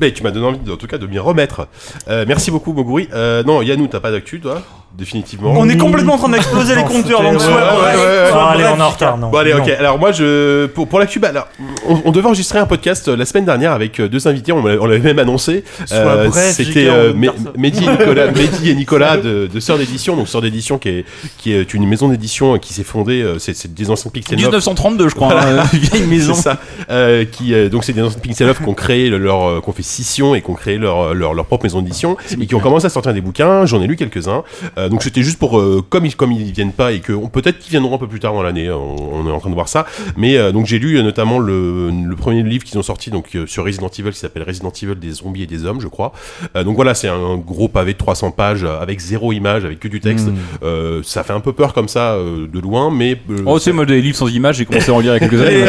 Tu 0.09 0.23
m'as 0.23 0.31
donné 0.31 0.47
envie, 0.47 0.71
en 0.71 0.77
tout 0.77 0.87
cas, 0.87 0.99
de 0.99 1.07
m'y 1.07 1.19
remettre. 1.19 1.69
Euh, 2.09 2.25
merci 2.27 2.51
beaucoup, 2.51 2.73
Moguri. 2.73 3.09
Euh, 3.13 3.43
non, 3.43 3.63
Yannou, 3.63 3.87
t'as 3.87 4.01
pas 4.01 4.11
d'actu, 4.11 4.41
toi? 4.41 4.63
Définitivement. 4.97 5.55
On 5.57 5.69
est 5.69 5.77
complètement 5.79 6.15
en 6.15 6.19
train 6.19 6.29
d'exploser 6.29 6.75
les 6.75 6.83
compteurs, 6.83 7.23
donc 7.23 7.35
Ouais, 7.41 7.47
ouais, 7.47 7.53
ouais, 7.53 8.41
allez, 8.51 8.65
on 8.75 8.79
est 8.79 8.83
en 8.83 8.89
retard, 8.91 9.17
non. 9.17 9.31
Bon 9.31 9.39
allez 9.39 9.55
Non. 9.55 9.61
ok 9.63 9.69
alors 9.79 9.99
moi 9.99 10.13
je 10.13 10.67
pour, 10.67 10.89
pour 10.89 10.99
la 10.99 11.07
Cuba 11.07 11.29
alors 11.29 11.49
on, 11.89 12.03
on 12.07 12.11
devait 12.11 12.27
enregistrer 12.27 12.59
un 12.59 12.67
podcast 12.67 13.09
euh, 13.09 13.17
la 13.17 13.25
semaine 13.25 13.45
dernière 13.45 13.73
avec 13.73 13.99
euh, 14.01 14.09
deux 14.09 14.27
invités 14.29 14.53
on, 14.53 14.65
l'a- 14.65 14.77
on 14.81 14.87
l'avait 14.87 15.01
même 15.01 15.19
annoncé 15.19 15.65
bref, 15.91 16.53
c'était 16.55 16.89
euh. 16.89 17.13
Mehdi 17.15 17.85
et 17.85 17.91
Nicolas 17.91 18.27
Mehdi 18.33 18.71
et 18.71 18.75
Nicolas 18.75 19.17
de, 19.17 19.49
de 19.53 19.61
Sœur 19.61 19.79
d'édition 19.79 20.17
donc 20.17 20.29
Sœur 20.29 20.43
d'édition 20.43 20.79
qui 20.79 20.89
est 20.91 21.05
qui 21.39 21.53
est 21.53 21.73
une 21.73 21.87
maison 21.87 22.09
d'édition 22.09 22.59
qui 22.59 22.75
s'est 22.75 22.83
fondée 22.85 23.23
euh, 23.23 23.39
c'est 23.39 23.73
des 23.73 23.91
anciens 23.91 24.11
Pixel 24.11 24.37
1932, 24.39 25.09
je 25.09 25.15
crois, 25.15 25.29
Voilà. 25.29 25.63
hein, 25.63 25.67
vieille 25.73 26.07
maison. 26.07 26.35
c'est 26.35 26.43
ça. 26.43 26.59
Euh, 26.91 27.25
qui 27.25 27.55
euh, 27.55 27.69
donc 27.69 27.85
c'est 27.85 27.93
des 27.93 28.03
anciens 28.03 28.19
Pixel 28.21 28.47
Love 28.49 28.59
qui 28.63 28.69
ont 28.69 28.75
créé 28.75 29.09
le- 29.09 29.19
leur, 29.19 29.49
euh, 29.49 29.61
qui 29.63 29.69
ont 29.69 29.73
fait 29.73 29.83
scission 29.83 30.35
et 30.35 30.43
qui 30.43 30.51
ont 30.51 30.55
créé 30.55 30.79
leur 30.79 31.15
leur, 31.15 31.33
leur 31.35 31.45
propre 31.47 31.65
maison 31.65 31.81
d'édition 31.81 32.17
et 32.41 32.47
qui 32.47 32.55
ont 32.55 32.61
commencé 32.61 32.87
à 32.87 32.91
sortir 32.91 33.15
des 33.15 33.21
bouquins. 33.21 33.67
J'en 33.67 33.81
ai 33.81 33.87
lu 33.87 33.97
quelques 33.97 34.27
uns. 34.29 34.43
Euh, 34.79 34.80
donc 34.89 35.03
c'était 35.03 35.23
juste 35.23 35.39
pour 35.39 35.59
euh, 35.59 35.83
comme 35.89 36.07
ils 36.07 36.17
comme 36.17 36.33
ils 36.33 36.53
viennent 36.53 36.73
pas 36.73 36.93
et 36.93 37.01
que 37.01 37.13
peut-être 37.29 37.59
qu'ils 37.59 37.71
viendront 37.71 37.95
un 37.95 37.99
peu 37.99 38.07
plus 38.09 38.21
tard 38.21 38.33
dans 38.35 38.43
l'année. 38.43 38.71
On, 38.71 39.15
on 39.21 39.29
est 39.29 39.33
en 39.33 39.41
train 39.41 39.51
de 39.51 39.55
voir 39.55 39.69
ça. 39.69 39.87
Mais 40.17 40.37
euh, 40.37 40.53
donc 40.53 40.67
j'ai 40.67 40.79
lu 40.79 40.97
euh, 40.99 41.03
notamment 41.03 41.39
le, 41.39 41.91
le 41.91 42.17
premier 42.17 42.43
livre 42.43 42.65
qu'ils 42.65 42.79
ont 42.79 42.83
sorti 42.83 43.11
donc 43.11 43.35
euh, 43.35 43.47
sur 43.47 43.65
Resident 43.65 43.89
Evil 43.99 44.11
qui 44.11 44.19
s'appelle 44.19 44.45
Resident 44.45 44.73
Evil 44.83 44.95
des 44.97 45.11
zombies 45.13 45.43
et 45.43 45.47
des 45.47 45.65
hommes, 45.65 45.81
je 45.81 45.89
crois. 45.89 46.13
Euh, 46.57 46.65
donc 46.65 46.77
voilà, 46.77 46.95
c'est 46.95 47.09
un, 47.09 47.37
gros 47.37 47.69
pavé 47.69 47.93
de 47.93 47.99
300 47.99 48.31
pages 48.33 48.65
euh, 48.65 48.81
avec 48.81 49.01
zéro 49.01 49.33
image, 49.33 49.65
avec 49.65 49.81
que 49.81 49.89
du 49.89 50.01
texte. 50.01 50.29
Mm. 50.29 50.35
Euh, 50.63 51.03
ça 51.05 51.23
fait 51.25 51.33
un 51.33 51.41
peu 51.41 51.53
peur 51.53 51.73
comme 51.73 51.89
ça 51.89 52.13
euh, 52.15 52.47
de 52.47 52.61
loin, 52.61 52.91
mais 52.91 53.17
euh, 53.31 53.39
Oh, 53.47 53.59
sais, 53.59 53.73
moi, 53.73 53.85
des 53.87 54.01
livres 54.01 54.17
sans 54.17 54.29
images, 54.29 54.57
j'ai 54.57 54.65
commencé 54.67 54.91
à 54.91 54.95
en 54.95 55.01
lire 55.01 55.17
il 55.17 55.23
y 55.23 55.25
a 55.25 55.29
quelques 55.29 55.41
années. 55.47 55.65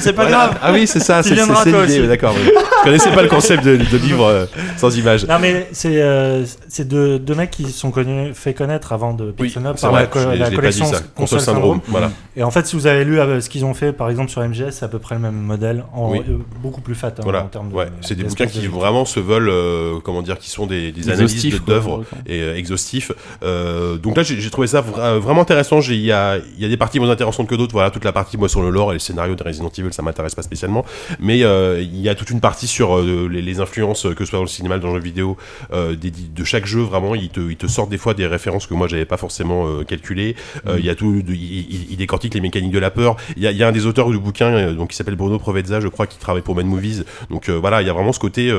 c'est 0.00 0.12
pas 0.12 0.22
Voilà. 0.22 0.30
grave. 0.30 0.58
Ah 0.62 0.72
oui, 0.72 0.86
c'est 0.86 1.00
ça, 1.00 1.22
c'est 1.22 1.34
c'est- 1.36 1.54
c'est 1.64 1.86
l'idée, 1.86 2.08
d'accord. 2.08 2.34
Je 2.36 2.84
connaissais 2.84 3.10
pas 3.12 3.22
le 3.22 3.28
concept 3.28 3.64
de, 3.64 3.76
de 3.76 3.96
livre 3.98 4.24
euh, 4.26 4.46
sans 4.76 4.96
image. 4.96 5.26
Non 5.26 5.38
mais 5.40 5.68
c'est 5.72 6.00
euh, 6.02 6.44
c'est 6.68 6.86
deux, 6.86 7.18
deux 7.18 7.34
mecs 7.34 7.50
qui 7.54 7.64
se 7.64 7.78
sont 7.78 7.90
connus, 7.90 8.34
fait 8.34 8.54
connaître 8.54 8.92
avant 8.92 9.14
de 9.14 9.26
Oui, 9.38 9.46
Pixel 9.48 9.62
par 9.62 9.90
vrai, 9.92 10.00
la, 10.02 10.06
co- 10.06 10.18
la 10.34 10.50
collection 10.50 10.84
dit 10.86 10.90
ça. 10.92 10.98
Console 10.98 11.14
Console 11.14 11.40
Syndrome. 11.40 11.62
syndrome, 11.62 11.80
voilà. 11.88 12.10
Et 12.36 12.42
en 12.42 12.50
fait, 12.50 12.66
si 12.66 12.76
vous 12.76 12.86
avez 12.86 13.04
lu 13.04 13.18
euh, 13.20 13.40
ce 13.40 13.48
qu'ils 13.48 13.64
ont 13.64 13.74
fait, 13.74 13.92
par 13.92 14.10
exemple 14.10 14.30
sur 14.30 14.42
MGS, 14.42 14.70
c'est 14.72 14.84
à 14.84 14.88
peu 14.88 14.98
près 14.98 15.14
le 15.14 15.20
même 15.20 15.34
modèle, 15.40 15.84
en, 15.94 16.10
Oui. 16.12 16.20
euh, 16.28 16.38
beaucoup 16.62 16.80
plus 16.80 16.94
fat 16.94 17.08
hein, 17.08 17.20
Voilà. 17.22 17.44
en 17.44 17.46
termes 17.48 17.70
de. 17.70 17.74
Ouais, 17.74 17.88
c'est 18.00 18.14
des 18.14 18.24
bouquins 18.24 18.46
qui 18.46 18.60
de 18.60 18.68
vraiment 18.68 19.04
se 19.04 19.20
veulent, 19.20 19.48
euh, 19.48 19.98
comment 20.02 20.22
dire, 20.22 20.38
qui 20.38 20.50
sont 20.50 20.66
des, 20.66 20.90
des 20.92 21.08
analyses 21.10 21.60
d'œuvres 21.64 22.04
et 22.26 22.40
euh, 22.40 22.56
exhaustifs. 22.56 23.12
Euh, 23.42 23.96
donc 23.98 24.16
là, 24.16 24.22
j'ai 24.22 24.50
trouvé 24.50 24.66
ça 24.66 24.80
vra- 24.82 25.18
vraiment 25.18 25.42
intéressant. 25.42 25.80
Il 25.80 25.94
y 26.00 26.12
a, 26.12 26.38
il 26.38 26.62
y 26.62 26.64
a 26.64 26.68
des 26.68 26.76
parties 26.76 26.98
moins 26.98 27.10
intéressantes 27.10 27.46
que 27.48 27.54
d'autres. 27.54 27.72
Voilà, 27.72 27.90
toute 27.90 28.04
la 28.04 28.12
partie 28.12 28.36
moi 28.36 28.48
sur 28.48 28.62
le 28.62 28.70
lore 28.70 28.90
et 28.92 28.94
le 28.94 28.98
scénario 29.00 29.34
de 29.34 29.42
Resident 29.42 29.70
Evil, 29.76 29.92
ça 29.92 30.02
m'intéresse 30.02 30.34
pas 30.34 30.42
spécialement. 30.42 30.84
Mais 31.20 31.42
euh, 31.44 31.80
il 31.82 32.00
y 32.00 32.08
a 32.08 32.14
toute 32.14 32.30
une 32.30 32.40
partie 32.40 32.66
sur 32.66 32.98
euh, 32.98 33.28
les, 33.30 33.42
les 33.42 33.60
influences, 33.60 34.02
que 34.16 34.24
ce 34.24 34.30
soit 34.30 34.38
dans 34.38 34.44
le 34.44 34.48
cinéma, 34.48 34.78
dans 34.78 34.88
le 34.92 34.98
jeu 34.98 35.04
vidéo, 35.04 35.36
euh, 35.72 35.94
des- 35.96 36.10
de 36.10 36.44
chaque 36.44 36.66
jeu. 36.66 36.80
Vraiment, 36.82 37.14
il 37.14 37.28
te, 37.28 37.40
il 37.50 37.56
te 37.56 37.66
sortent 37.66 37.90
des 37.90 37.98
fois 37.98 38.14
des 38.14 38.26
références 38.26 38.66
que 38.66 38.74
moi 38.74 38.88
j'avais 38.88 39.04
pas 39.04 39.16
forcément 39.16 39.66
euh, 39.66 39.84
calculées. 39.84 40.36
Euh, 40.66 40.76
Il 40.78 40.84
y 40.84 40.90
a 40.90 40.94
tout, 40.94 41.22
de- 41.22 41.32
il, 41.32 41.60
il- 41.74 41.86
il 41.92 41.96
décortique 41.96 42.34
les 42.34 42.40
mécaniques 42.40 42.72
de 42.72 42.78
la 42.78 42.90
peur. 42.90 43.16
Il 43.36 43.42
y 43.42 43.46
a, 43.46 43.50
il 43.50 43.56
y 43.56 43.62
a 43.62 43.68
un 43.68 43.72
des 43.72 43.86
auteurs 43.86 44.10
du 44.10 44.18
bouquin, 44.18 44.52
euh, 44.52 44.72
donc 44.74 44.90
qui 44.90 44.96
s'appelle 44.96 45.16
Bruno 45.16 45.38
Provezza, 45.38 45.80
je 45.80 45.88
crois, 45.88 46.06
qui 46.06 46.18
travaille 46.18 46.42
pour 46.42 46.54
Mad 46.54 46.66
Movies. 46.66 47.04
Donc 47.30 47.48
voilà, 47.48 47.82
il 47.82 47.86
y 47.86 47.90
a 47.90 47.92
vraiment 47.92 48.12
ce 48.12 48.18
côté 48.20 48.52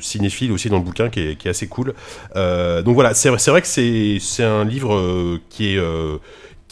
cinéphile 0.00 0.52
aussi 0.52 0.68
dans 0.68 0.78
le 0.78 0.82
bouquin 0.84 1.08
qui 1.08 1.20
est, 1.20 1.36
qui 1.36 1.48
est 1.48 1.50
assez 1.50 1.66
cool. 1.66 1.94
Donc 2.34 2.94
voilà, 2.94 3.14
c'est 3.14 3.30
vrai 3.30 3.62
que 3.62 3.66
c'est 3.68 4.44
un 4.44 4.64
livre 4.64 5.38
qui 5.50 5.74
est 5.74 5.80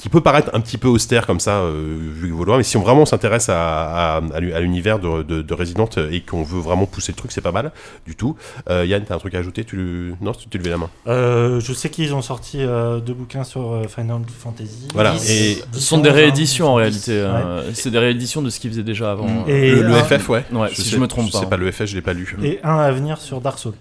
qui 0.04 0.10
peut 0.10 0.20
paraître 0.20 0.50
un 0.52 0.60
petit 0.60 0.76
peu 0.76 0.86
austère 0.86 1.26
comme 1.26 1.40
ça, 1.40 1.60
euh, 1.60 1.96
vu 1.98 2.28
que 2.30 2.42
loin, 2.44 2.58
mais 2.58 2.62
si 2.62 2.76
on 2.76 2.82
vraiment 2.82 3.06
s'intéresse 3.06 3.48
à, 3.48 4.16
à, 4.16 4.20
à 4.34 4.40
l'u- 4.40 4.52
à 4.52 4.60
l'univers 4.60 4.98
de, 4.98 5.22
de, 5.22 5.40
de 5.40 5.54
Resident 5.54 5.88
et 6.10 6.20
qu'on 6.20 6.42
veut 6.42 6.60
vraiment 6.60 6.84
pousser 6.84 7.10
le 7.12 7.16
truc, 7.16 7.32
c'est 7.32 7.40
pas 7.40 7.52
mal 7.52 7.72
du 8.06 8.14
tout. 8.14 8.36
Euh, 8.68 8.84
Yann, 8.84 9.02
t'as 9.08 9.14
un 9.14 9.18
truc 9.18 9.34
à 9.34 9.38
ajouter? 9.38 9.64
Tu. 9.64 10.14
Non, 10.20 10.32
tu, 10.32 10.46
tu 10.50 10.58
levais 10.58 10.68
la 10.68 10.76
main. 10.76 10.90
Euh, 11.06 11.58
je 11.58 11.72
sais 11.72 11.88
qu'ils 11.88 12.12
ont 12.12 12.20
sorti 12.20 12.58
euh, 12.60 13.00
deux 13.00 13.14
bouquins 13.14 13.44
sur 13.44 13.72
euh, 13.72 13.84
Final 13.88 14.20
Fantasy. 14.38 14.88
Voilà, 14.92 15.14
et- 15.26 15.56
Ce 15.72 15.80
sont 15.80 15.96
des 15.96 16.10
dix, 16.10 16.14
rééditions 16.16 16.68
en 16.68 16.74
réalité. 16.74 17.12
ouais. 17.12 17.26
euh, 17.26 17.70
C'est 17.72 17.90
des 17.90 17.98
rééditions 17.98 18.42
de 18.42 18.50
ce 18.50 18.60
qu'ils 18.60 18.72
faisaient 18.72 18.82
déjà 18.82 19.10
avant. 19.10 19.46
Et 19.46 19.70
le, 19.70 19.90
FF, 19.94 20.28
ouais. 20.28 20.44
Ouais, 20.52 20.68
si 20.74 20.82
sais- 20.82 20.90
je 20.90 20.98
me 20.98 21.08
trompe 21.08 21.28
je 21.28 21.32
pas. 21.32 21.40
sais 21.40 21.46
pas, 21.46 21.56
le 21.56 21.72
FF, 21.72 21.86
je 21.86 21.94
l'ai 21.94 22.02
pas 22.02 22.12
lu. 22.12 22.36
Et 22.42 22.60
un 22.62 22.76
à 22.76 22.90
venir 22.92 23.16
sur 23.22 23.40
Dark 23.40 23.58
Souls. 23.58 23.72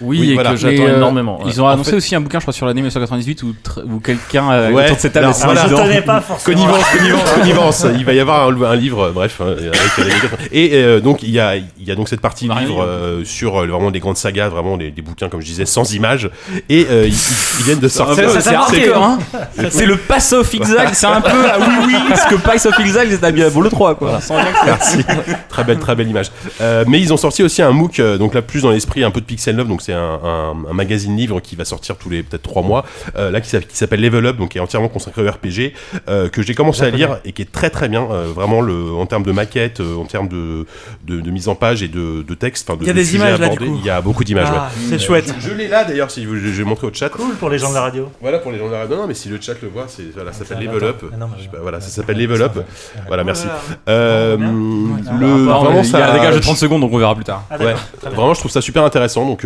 Oui, 0.00 0.18
Oui, 0.20 0.30
et 0.30 0.34
voilà. 0.34 0.50
que 0.50 0.56
j'attends 0.56 0.82
euh, 0.84 0.96
énormément. 0.96 1.38
ouais. 1.38 1.44
Ils 1.48 1.60
ont 1.62 1.66
En 1.66 1.70
annoncé 1.70 1.90
fait- 1.90 1.96
aussi 1.96 2.14
un 2.16 2.20
bouquin, 2.20 2.38
je 2.40 2.44
crois, 2.44 2.52
sur 2.52 2.66
l'année 2.66 2.80
1998 2.80 3.42
où, 3.44 3.54
où 3.88 4.00
quelqu'un 4.00 4.50
euh, 4.50 4.70
Ouais, 4.72 4.84
autour 4.84 4.96
de 4.96 5.00
cette 5.00 5.12
table 5.12 5.26
est 5.28 5.44
voilà. 5.44 5.66
je 5.68 5.74
tenais 5.74 6.02
pas 6.02 6.20
forcément. 6.20 6.56
Connivence, 6.64 6.84
connivence, 6.90 7.30
connivence. 7.34 7.86
Il 7.96 8.04
va 8.04 8.12
y 8.14 8.20
avoir 8.20 8.48
un, 8.48 8.62
un 8.62 8.76
livre, 8.76 9.10
bref. 9.14 9.38
euh, 9.40 9.70
avec 9.70 10.50
et 10.52 10.70
euh, 10.74 11.00
donc 11.00 11.22
il 11.22 11.30
y 11.30 11.38
a, 11.40 11.56
il 11.56 11.64
y 11.86 11.90
a 11.90 11.94
donc 11.94 12.08
cette 12.08 12.20
partie 12.20 12.48
livre 12.48 12.82
euh, 12.84 13.24
sur 13.24 13.60
euh, 13.62 13.66
vraiment 13.66 13.90
des 13.90 14.00
grandes 14.00 14.16
sagas, 14.16 14.48
vraiment 14.48 14.76
des, 14.76 14.90
des 14.90 15.02
bouquins 15.02 15.28
comme 15.28 15.40
je 15.40 15.46
disais 15.46 15.66
sans 15.66 15.92
images. 15.94 16.30
Et 16.68 16.86
euh, 16.90 17.06
ils, 17.06 17.12
ils 17.58 17.64
viennent 17.64 17.78
de 17.78 17.88
sortir. 17.88 18.30
C'est 18.30 18.40
c'est 18.40 18.54
hardcore, 18.54 19.02
hein 19.04 19.18
C'est 19.70 19.86
le 19.86 19.96
Pass 19.96 20.32
of 20.32 20.52
Exile, 20.54 20.76
c'est 20.92 21.06
un 21.06 21.20
peu 21.20 21.30
ah 21.52 21.58
oui 21.60 21.74
oui, 21.86 21.94
parce 22.08 22.24
que 22.26 22.34
Pass 22.36 22.66
of 22.66 22.78
Exile 22.80 23.08
c'était 23.10 23.32
bien 23.32 23.50
pour 23.50 23.62
le 23.62 23.70
3 23.70 23.94
quoi. 23.94 24.20
Sans 24.20 24.36
Merci. 24.64 25.04
très 25.48 25.64
belle, 25.64 25.78
très 25.78 25.94
belle 25.94 26.08
image. 26.08 26.30
Euh, 26.60 26.84
mais 26.88 27.00
ils 27.00 27.12
ont 27.12 27.16
sorti 27.16 27.42
aussi 27.42 27.62
un 27.62 27.70
MOOC, 27.72 28.00
donc 28.18 28.34
là 28.34 28.42
plus 28.42 28.62
dans 28.62 28.70
l'esprit 28.70 29.04
un 29.04 29.10
peu 29.10 29.20
de 29.20 29.26
Pixel 29.26 29.56
Love, 29.56 29.68
donc 29.68 29.82
c'est 29.82 29.91
un, 29.92 30.20
un- 30.24 30.56
un 30.70 30.72
magazine 30.72 31.16
livre 31.16 31.40
qui 31.40 31.56
va 31.56 31.64
sortir 31.64 31.96
tous 31.96 32.08
les 32.10 32.22
peut-être 32.22 32.42
trois 32.42 32.62
mois, 32.62 32.84
euh, 33.16 33.30
là 33.30 33.40
qui 33.40 33.50
s'appelle- 33.50 34.00
Level 34.00 34.26
Up, 34.26 34.36
donc 34.36 34.50
qui 34.50 34.58
est 34.58 34.60
entièrement 34.60 34.88
consacré 34.88 35.22
au 35.26 35.30
RPG, 35.30 35.72
euh, 36.08 36.28
que 36.28 36.42
j'ai 36.42 36.54
commencé 36.54 36.82
à 36.82 36.90
lire 36.90 37.18
et 37.24 37.32
qui 37.32 37.42
est 37.42 37.52
très 37.52 37.70
très 37.70 37.88
bien, 37.88 38.06
euh, 38.10 38.26
vraiment 38.34 38.60
le, 38.60 38.92
en 38.92 39.06
termes 39.06 39.22
de 39.22 39.32
maquette, 39.32 39.80
en 39.80 40.04
termes 40.04 40.28
de, 40.28 40.66
de, 41.06 41.20
de 41.20 41.30
mise 41.30 41.48
en 41.48 41.54
page 41.54 41.82
et 41.82 41.88
de, 41.88 42.22
de 42.22 42.34
texte. 42.34 42.70
Il 42.80 42.86
y 42.86 42.90
a 42.90 42.92
de 42.92 42.98
des 42.98 43.14
images, 43.16 43.38
là, 43.38 43.48
du 43.48 43.54
abordés. 43.54 43.66
coup. 43.66 43.76
Il 43.80 43.86
y 43.86 43.90
a 43.90 44.00
beaucoup 44.00 44.24
d'images. 44.24 44.48
Ah, 44.50 44.70
ouais. 44.76 44.86
c'est 44.88 44.98
chouette. 44.98 45.32
Je, 45.38 45.48
je 45.50 45.54
l'ai 45.54 45.68
là 45.68 45.84
d'ailleurs, 45.84 46.10
si 46.10 46.24
je, 46.24 46.28
je 46.30 46.34
vais 46.36 46.64
montrer 46.64 46.86
au 46.86 46.92
chat. 46.92 47.08
Cool 47.10 47.34
pour 47.36 47.50
les 47.50 47.58
gens 47.58 47.68
de 47.70 47.74
la 47.74 47.82
radio. 47.82 48.08
Voilà 48.20 48.38
pour 48.38 48.50
les 48.52 48.58
gens 48.58 48.66
de 48.66 48.72
la 48.72 48.80
radio. 48.80 48.96
Non, 48.96 49.06
mais 49.06 49.14
si 49.14 49.28
le 49.28 49.40
chat 49.40 49.54
le 49.62 49.68
voit, 49.68 49.84
c'est 49.88 50.12
voilà, 50.14 50.32
ça 50.32 50.44
s'appelle 50.44 50.64
Level 50.66 50.84
Up. 50.84 50.96
attends. 50.98 51.06
Ah 51.12 51.16
non, 51.18 51.26
mais 51.28 51.34
Je 51.38 51.42
sais 51.42 51.48
ouais. 51.48 51.56
pas, 51.56 51.62
voilà, 51.62 51.80
ça 51.80 51.88
s'appelle 51.90 52.18
Level 52.18 52.42
Up. 52.42 52.52
Voilà, 53.06 53.24
merci. 53.24 53.46
Voilà. 53.86 54.36
Bien. 54.36 54.46
le, 55.20 55.26
vraiment, 55.44 55.62
mais 55.64 55.70
il 55.70 55.76
y 55.76 55.78
a 55.80 55.84
ça- 55.84 56.10
un 56.10 56.14
dégage 56.14 56.34
de 56.36 56.40
30 56.40 56.56
secondes 56.56 56.80
donc 56.80 56.92
on 56.92 56.98
verra 56.98 57.14
plus 57.14 57.24
tard. 57.24 57.44
Ah, 57.50 57.56
vraiment, 57.56 58.34
je 58.34 58.40
trouve 58.40 58.50
ça 58.50 58.60
super 58.60 58.82
intéressant. 58.84 59.26
Donc, 59.26 59.44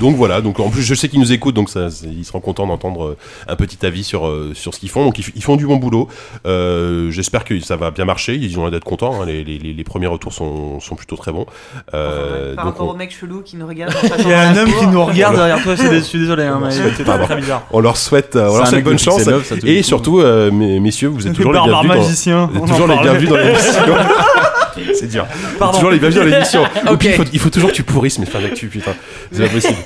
donc 0.00 0.16
voilà. 0.16 0.40
Donc 0.40 0.60
en 0.60 0.70
plus, 0.70 0.82
je 0.82 0.94
sais 0.94 1.08
qu'ils 1.08 1.20
nous 1.20 1.32
écoutent, 1.32 1.54
donc 1.54 1.68
ça, 1.70 1.88
ils 2.04 2.24
seront 2.24 2.40
contents 2.40 2.66
d'entendre 2.66 3.04
euh, 3.04 3.16
un 3.48 3.56
petit 3.56 3.84
avis 3.86 4.04
sur 4.04 4.26
euh, 4.26 4.52
sur 4.54 4.74
ce 4.74 4.80
qu'ils 4.80 4.90
font. 4.90 5.04
Donc 5.04 5.18
ils, 5.18 5.42
font 5.42 5.56
du 5.56 5.66
bon 5.66 5.76
boulot. 5.76 6.08
Euh, 6.46 7.10
J'espère 7.10 7.44
que 7.44 7.58
ça 7.60 7.76
va 7.76 7.90
bien 7.90 8.04
marcher. 8.04 8.34
Ils 8.34 8.58
ont 8.58 8.62
l'air 8.62 8.70
d'être 8.70 8.84
contents. 8.84 9.20
hein. 9.22 9.26
Les, 9.26 9.44
les, 9.44 9.58
les- 9.58 9.72
les 9.72 9.84
premiers 9.84 10.06
retours 10.06 10.32
sont, 10.32 10.80
sont 10.80 10.94
plutôt 10.94 11.16
très 11.16 11.32
bons. 11.32 11.46
Euh, 11.94 12.54
Par 12.54 12.64
donc 12.64 12.74
rapport 12.74 12.88
on, 12.88 12.92
au 12.92 12.96
mec 12.96 13.14
chelou 13.18 13.42
qui 13.42 13.56
nous 13.56 13.66
regarde. 13.66 13.94
Il 14.20 14.28
y 14.28 14.32
a 14.32 14.48
un 14.48 14.56
homme 14.56 14.70
qui 14.78 14.86
nous 14.86 15.04
regarde 15.04 15.36
derrière 15.36 15.62
toi, 15.62 15.74
je 15.78 16.00
suis 16.00 16.18
désolé, 16.18 16.44
hein, 16.44 16.60
mais 16.62 16.70
c'est 16.70 17.04
Pardon. 17.04 17.24
très 17.24 17.36
bizarre. 17.36 17.62
on 17.72 17.80
leur 17.80 17.96
souhaite, 17.96 18.36
euh, 18.36 18.48
on 18.50 18.58
leur 18.58 18.82
bonne 18.82 18.98
chance. 18.98 19.24
Love, 19.26 19.44
Et 19.64 19.78
tout. 19.80 19.86
surtout, 19.88 20.20
euh, 20.20 20.50
mes- 20.50 20.80
messieurs, 20.80 21.08
vous 21.08 21.26
êtes 21.26 21.34
toujours 21.34 21.52
les 21.52 21.60
bienvenus. 21.60 21.92
dans- 22.26 22.46
vous 22.46 22.58
êtes 22.58 22.66
toujours 22.70 22.86
les 22.88 22.98
bienvenus 22.98 23.28
dans 23.28 23.36
l'émission. 23.36 23.82
C'est 24.94 25.06
dur. 25.06 25.26
Pardon. 25.58 25.78
Toujours 25.78 25.90
les 25.90 25.98
bienvenus 25.98 26.24
dans 26.24 26.30
l'émission. 26.30 26.64
Faut, 27.16 27.24
il 27.32 27.38
faut 27.38 27.50
toujours 27.50 27.70
que 27.70 27.74
tu 27.74 27.82
pourrisses 27.82 28.18
mes 28.18 28.26
fins 28.26 28.40
d'actu, 28.40 28.68
putain. 28.68 28.94
C'est 29.32 29.42
pas 29.46 29.52
possible. 29.52 29.78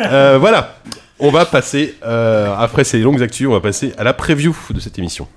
Euh, 0.00 0.38
voilà. 0.38 0.76
On 1.18 1.30
va 1.30 1.44
passer, 1.44 1.96
euh, 2.04 2.54
après 2.58 2.84
ces 2.84 2.98
longues 2.98 3.22
actus, 3.22 3.46
on 3.46 3.52
va 3.52 3.60
passer 3.60 3.92
à 3.98 4.04
la 4.04 4.14
preview 4.14 4.56
de 4.70 4.80
cette 4.80 4.98
émission. 4.98 5.28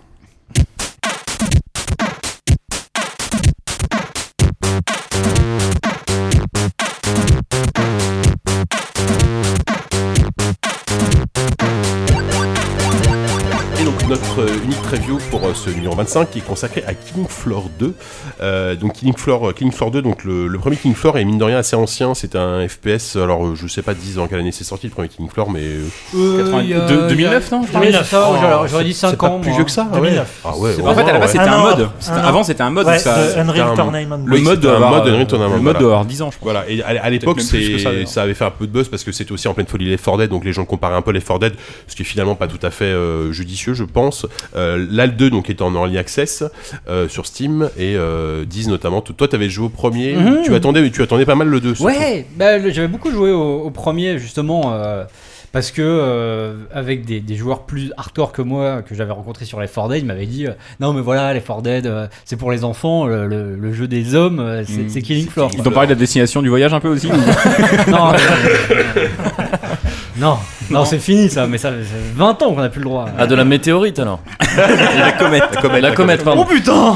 Notre 14.24 14.64
unique 14.64 14.82
preview 14.82 15.18
pour 15.30 15.46
euh, 15.46 15.54
ce 15.54 15.70
numéro 15.70 15.96
25 15.96 16.30
qui 16.32 16.40
est 16.40 16.42
consacré 16.42 16.84
à 16.88 16.94
Killing 16.94 17.28
Floor 17.28 17.70
2. 17.80 17.94
Euh, 18.42 18.76
donc 18.76 18.94
Killing 18.94 19.16
Floor, 19.18 19.50
euh, 19.50 19.54
Killing 19.54 19.74
Floor 19.74 19.92
2, 19.92 20.02
donc 20.02 20.24
le, 20.24 20.48
le 20.48 20.58
premier 20.60 20.76
Killing 20.78 20.96
Floor 20.96 21.18
est 21.18 21.26
mine 21.26 21.38
de 21.38 21.44
rien 21.44 21.58
assez 21.58 21.76
ancien, 21.76 22.14
c'est 22.14 22.36
un 22.36 22.66
FPS, 22.68 23.16
alors 23.18 23.46
euh, 23.46 23.56
je 23.56 23.68
sais 23.68 23.82
pas 23.82 23.94
10 23.94 24.20
ans 24.20 24.28
quelle 24.28 24.40
année 24.40 24.52
c'est 24.52 24.64
sorti 24.64 24.88
le 24.88 24.94
premier 24.94 25.10
Killing 25.10 25.30
Floor, 25.30 25.50
mais 25.52 25.62
euh, 25.62 25.82
Euh, 26.16 26.60
il 26.64 26.70
y 26.70 26.74
a- 26.74 26.86
de- 26.88 27.08
2009 27.10 27.52
non 27.52 27.62
Oui, 27.62 27.88
c'est 27.92 28.04
ça, 28.04 28.68
j'aurais- 28.70 28.84
dit 28.84 28.94
5 28.94 29.10
c'est 29.12 29.18
pas 29.18 29.28
ans. 29.28 29.40
plus 29.40 29.52
vieux 29.52 29.64
que 29.66 29.72
ça 29.72 29.88
ah 29.92 29.96
ouais. 30.00 30.10
2009. 30.12 30.42
Ah 30.46 30.58
ouais, 30.58 30.82
En 30.82 30.96
fait 30.96 31.02
à 31.02 31.14
la 31.14 31.20
base 31.20 31.32
c'était 31.32 31.44
Un 31.44 31.58
mode. 31.62 31.90
Un 32.10 32.14
an. 32.18 32.24
Avant 32.24 32.44
c'était 32.44 32.64
un 32.64 32.70
mode. 32.70 32.88
Ouais, 32.88 33.00
ça- 33.00 33.34
de 33.36 33.40
Unreal. 33.40 33.76
Tournament. 33.76 34.20
Le 34.26 34.40
mode 34.40 34.66
euh, 34.66 34.78
Unreal 34.78 35.28
Tournament, 35.28 35.56
Le 35.56 35.62
mode 35.62 35.64
voilà. 35.64 35.80
doit 35.80 35.88
avoir 35.90 36.06
10 36.06 36.22
ans 36.22 36.32
je 36.32 36.38
crois. 36.38 36.54
Voilà, 36.54 36.70
et 36.70 36.82
à, 36.84 37.04
à 37.04 37.10
l'époque, 37.10 37.42
ça, 37.42 38.22
avait 38.22 38.34
fait 38.34 38.46
un 38.46 38.52
peu 38.52 38.68
de 38.68 38.72
buzz 38.72 38.88
parce 38.88 39.04
que 39.04 39.12
c'était 39.12 39.32
aussi 39.32 39.48
en 39.48 39.54
pleine 39.54 39.68
folie 39.68 39.86
les 39.90 39.98
4 39.98 40.18
Dead, 40.18 40.30
donc 40.30 40.46
les 40.46 40.54
gens 40.54 40.66
comparaient 40.66 40.96
un 40.96 41.02
peu 41.02 41.12
les 41.12 41.22
4 41.22 41.40
Dead, 41.40 41.54
ce 41.88 41.96
qui 41.96 42.04
est 42.04 42.06
finalement 42.06 42.36
pas 42.36 42.48
tout 42.48 42.64
à 42.66 42.70
fait 42.72 42.94
judicieux, 43.32 43.74
je 43.74 43.84
pense. 43.84 44.13
Euh, 44.56 44.86
Là, 44.90 45.06
le 45.08 45.12
2 45.14 45.30
donc, 45.30 45.50
est 45.50 45.62
en 45.62 45.74
early 45.76 45.98
access 45.98 46.44
euh, 46.90 47.08
sur 47.10 47.26
Steam 47.26 47.70
et 47.78 47.96
euh, 47.96 48.46
10 48.46 48.68
notamment. 48.70 49.02
Toi, 49.02 49.28
t'avais 49.28 49.50
joué 49.50 49.66
au 49.66 49.70
premier, 49.70 50.14
Mhm. 50.16 50.42
tu, 50.44 50.54
attendais, 50.56 50.90
tu 50.92 51.02
attendais 51.02 51.26
pas 51.26 51.36
mal 51.36 51.48
le 51.48 51.60
2. 51.60 51.76
surtout. 51.76 51.92
Ouais, 51.92 52.26
bah, 52.36 52.60
j'avais 52.70 52.88
beaucoup 52.88 53.12
joué 53.12 53.32
au, 53.32 53.62
au 53.62 53.70
premier 53.72 54.18
justement 54.20 54.74
euh, 54.74 55.04
parce 55.52 55.70
que 55.72 55.82
euh, 55.84 56.56
avec 56.74 57.06
des, 57.06 57.20
des 57.20 57.36
joueurs 57.36 57.62
plus 57.66 57.92
hardcore 57.98 58.32
que 58.32 58.42
moi 58.42 58.82
que 58.82 58.96
j'avais 58.96 59.12
rencontrés 59.12 59.46
sur 59.46 59.60
les 59.62 59.68
4 59.68 59.88
Dead, 59.90 60.02
ils 60.04 60.06
m'avaient 60.06 60.26
dit 60.26 60.48
euh, 60.48 60.52
non 60.80 60.94
mais 60.94 61.02
voilà 61.02 61.32
les 61.34 61.42
4 61.42 61.62
Dead 61.62 61.86
euh, 61.86 62.08
c'est 62.26 62.38
pour 62.38 62.52
les 62.52 62.64
enfants, 62.64 63.06
le, 63.06 63.28
le- 63.28 63.56
le 63.56 63.74
jeu 63.74 63.88
des 63.88 64.16
hommes 64.16 64.40
euh, 64.40 64.64
c'est 64.66 64.74
Mm. 64.84 64.90
c'est 64.90 65.02
Killing 65.04 65.28
Floor. 65.28 65.52
Ils 65.54 65.62
t'ont 65.64 65.70
parlé 65.72 65.88
de 65.88 65.94
la 65.94 66.00
destination 66.00 66.42
du 66.42 66.50
voyage 66.50 66.74
un 66.74 66.80
peu 66.80 66.88
aussi 66.90 67.08
ou- 67.08 67.12
non, 67.92 68.12
mais- 68.14 69.02
non, 70.18 70.38
non, 70.70 70.86
c'est 70.86 71.00
fini 71.00 71.30
ça, 71.30 71.48
mais 71.48 71.58
ça 71.58 71.70
fait 71.72 71.78
20 72.16 72.42
ans 72.44 72.54
qu'on 72.54 72.62
a 72.62 72.70
plus 72.70 72.80
le 72.80 72.86
droit. 72.86 73.06
Ah, 73.18 73.26
de 73.26 73.36
la 73.36 73.46
météorite 73.46 73.98
alors 74.00 74.20
La 74.58 75.12
comète. 75.14 75.44
La 75.56 75.62
comète, 75.62 75.82
La 75.82 75.92
comète, 75.92 76.24
pardon. 76.24 76.46
Oh 76.48 76.54
putain 76.54 76.96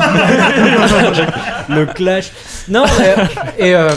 le 1.70 1.86
clash. 1.86 2.32
Non, 2.70 2.84
euh, 2.84 3.16
et 3.58 3.74
euh, 3.76 3.90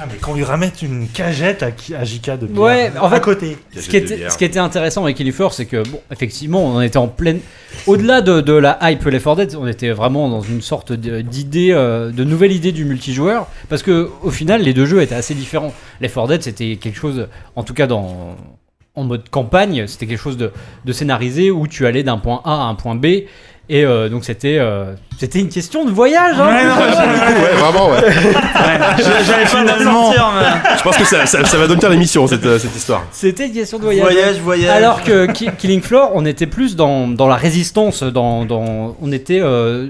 Ah, 0.00 0.04
mais 0.10 0.16
qu'on 0.18 0.34
lui 0.34 0.44
ramette 0.44 0.82
une 0.82 1.08
cagette 1.08 1.62
à, 1.62 1.70
qui- 1.72 1.94
à 1.94 2.04
JK 2.04 2.38
de 2.38 2.46
bière. 2.46 2.62
Ouais, 2.62 2.92
en 3.00 3.08
fait- 3.08 3.16
à 3.16 3.20
côté. 3.20 3.56
ce 3.76 3.88
qui, 3.88 3.96
était, 3.96 4.28
ce 4.30 4.38
qui 4.38 4.44
était 4.44 4.58
intéressant 4.60 5.02
avec 5.02 5.16
Killing 5.16 5.32
Floor, 5.32 5.52
c'est 5.52 5.66
que, 5.66 5.82
bon, 5.88 6.00
effectivement, 6.12 6.64
on 6.64 6.80
était 6.80 6.98
en 6.98 7.08
pleine. 7.08 7.40
Au-delà 7.86 8.20
de, 8.20 8.40
de 8.40 8.52
la 8.52 8.78
hype 8.82 9.04
Les 9.06 9.18
4 9.20 9.36
Dead, 9.36 9.56
on 9.60 9.66
était 9.66 9.90
vraiment 9.90 10.28
dans 10.28 10.40
une 10.40 10.62
sorte 10.62 10.92
de- 10.92 11.20
d'idée, 11.20 11.70
euh, 11.72 12.10
de 12.12 12.22
nouvelle 12.24 12.52
idée 12.52 12.72
du 12.72 12.84
multijoueur. 12.84 13.48
Parce 13.68 13.82
que, 13.82 14.08
au 14.22 14.30
final, 14.30 14.62
les 14.62 14.72
deux 14.74 14.86
jeux 14.86 15.02
étaient 15.02 15.14
assez 15.16 15.34
différents. 15.34 15.72
Les 16.00 16.08
4 16.08 16.28
Dead, 16.28 16.42
c'était 16.42 16.76
quelque 16.76 16.98
chose, 16.98 17.26
en 17.56 17.62
tout 17.64 17.74
cas 17.74 17.86
dans. 17.86 18.36
En 18.94 19.04
mode 19.04 19.28
campagne, 19.28 19.86
c'était 19.86 20.06
quelque 20.06 20.20
chose 20.20 20.36
de, 20.36 20.50
de 20.84 20.92
scénarisé 20.92 21.52
où 21.52 21.68
tu 21.68 21.86
allais 21.86 22.02
d'un 22.02 22.18
point 22.18 22.40
A 22.44 22.52
à 22.54 22.64
un 22.64 22.74
point 22.74 22.96
B. 22.96 23.06
Et 23.70 23.84
euh, 23.84 24.08
donc 24.08 24.24
c'était 24.24 24.56
euh, 24.58 24.94
c'était 25.18 25.40
une 25.40 25.50
question 25.50 25.84
de 25.84 25.90
voyage. 25.90 26.36
Hein 26.38 26.46
Ouais, 26.48 26.64
non, 26.64 27.42
ouais, 27.42 27.54
vraiment, 27.58 27.90
ouais. 27.90 28.00
J'avais 29.26 29.46
finalement. 29.46 30.12
Je 30.12 30.82
pense 30.82 30.96
que 30.96 31.04
ça, 31.04 31.26
ça, 31.26 31.44
ça 31.44 31.58
va 31.58 31.66
devenir 31.66 31.90
l'émission, 31.90 32.26
cette, 32.26 32.46
euh, 32.46 32.58
cette 32.58 32.74
histoire. 32.74 33.04
C'était 33.12 33.46
une 33.46 33.52
question 33.52 33.78
de 33.78 33.84
voyage. 33.84 34.02
Voyage, 34.04 34.36
voyage. 34.40 34.70
Alors 34.70 35.02
que 35.02 35.26
Ki- 35.26 35.50
Killing 35.58 35.82
Floor, 35.82 36.12
on 36.14 36.24
était 36.24 36.46
plus 36.46 36.76
dans, 36.76 37.08
dans 37.08 37.26
la 37.28 37.36
résistance, 37.36 38.02
dans, 38.02 38.44
dans- 38.46 38.96
on 39.02 39.12
était 39.12 39.40
euh, 39.42 39.88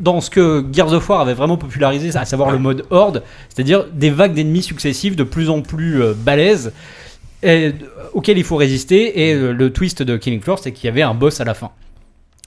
dans 0.00 0.20
ce 0.20 0.28
que 0.28 0.66
Gears 0.72 0.92
of 0.92 1.08
War 1.08 1.20
avait 1.22 1.32
vraiment 1.34 1.56
popularisé, 1.56 2.16
à 2.18 2.24
savoir 2.26 2.50
le 2.50 2.58
mode 2.58 2.84
horde, 2.90 3.22
c'est-à-dire 3.48 3.84
des 3.92 4.10
vagues 4.10 4.34
d'ennemis 4.34 4.62
successives 4.62 5.16
de 5.16 5.24
plus 5.24 5.48
en 5.48 5.62
plus 5.62 6.02
euh, 6.02 6.12
balèzes, 6.14 6.72
et, 7.42 7.72
auxquels 8.12 8.36
il 8.38 8.44
faut 8.44 8.56
résister. 8.56 9.28
Et 9.28 9.34
euh, 9.34 9.52
le 9.52 9.72
twist 9.72 10.02
de 10.02 10.16
Killing 10.18 10.42
Floor, 10.42 10.58
c'est 10.58 10.72
qu'il 10.72 10.84
y 10.84 10.88
avait 10.88 11.02
un 11.02 11.14
boss 11.14 11.40
à 11.40 11.44
la 11.44 11.54
fin. 11.54 11.70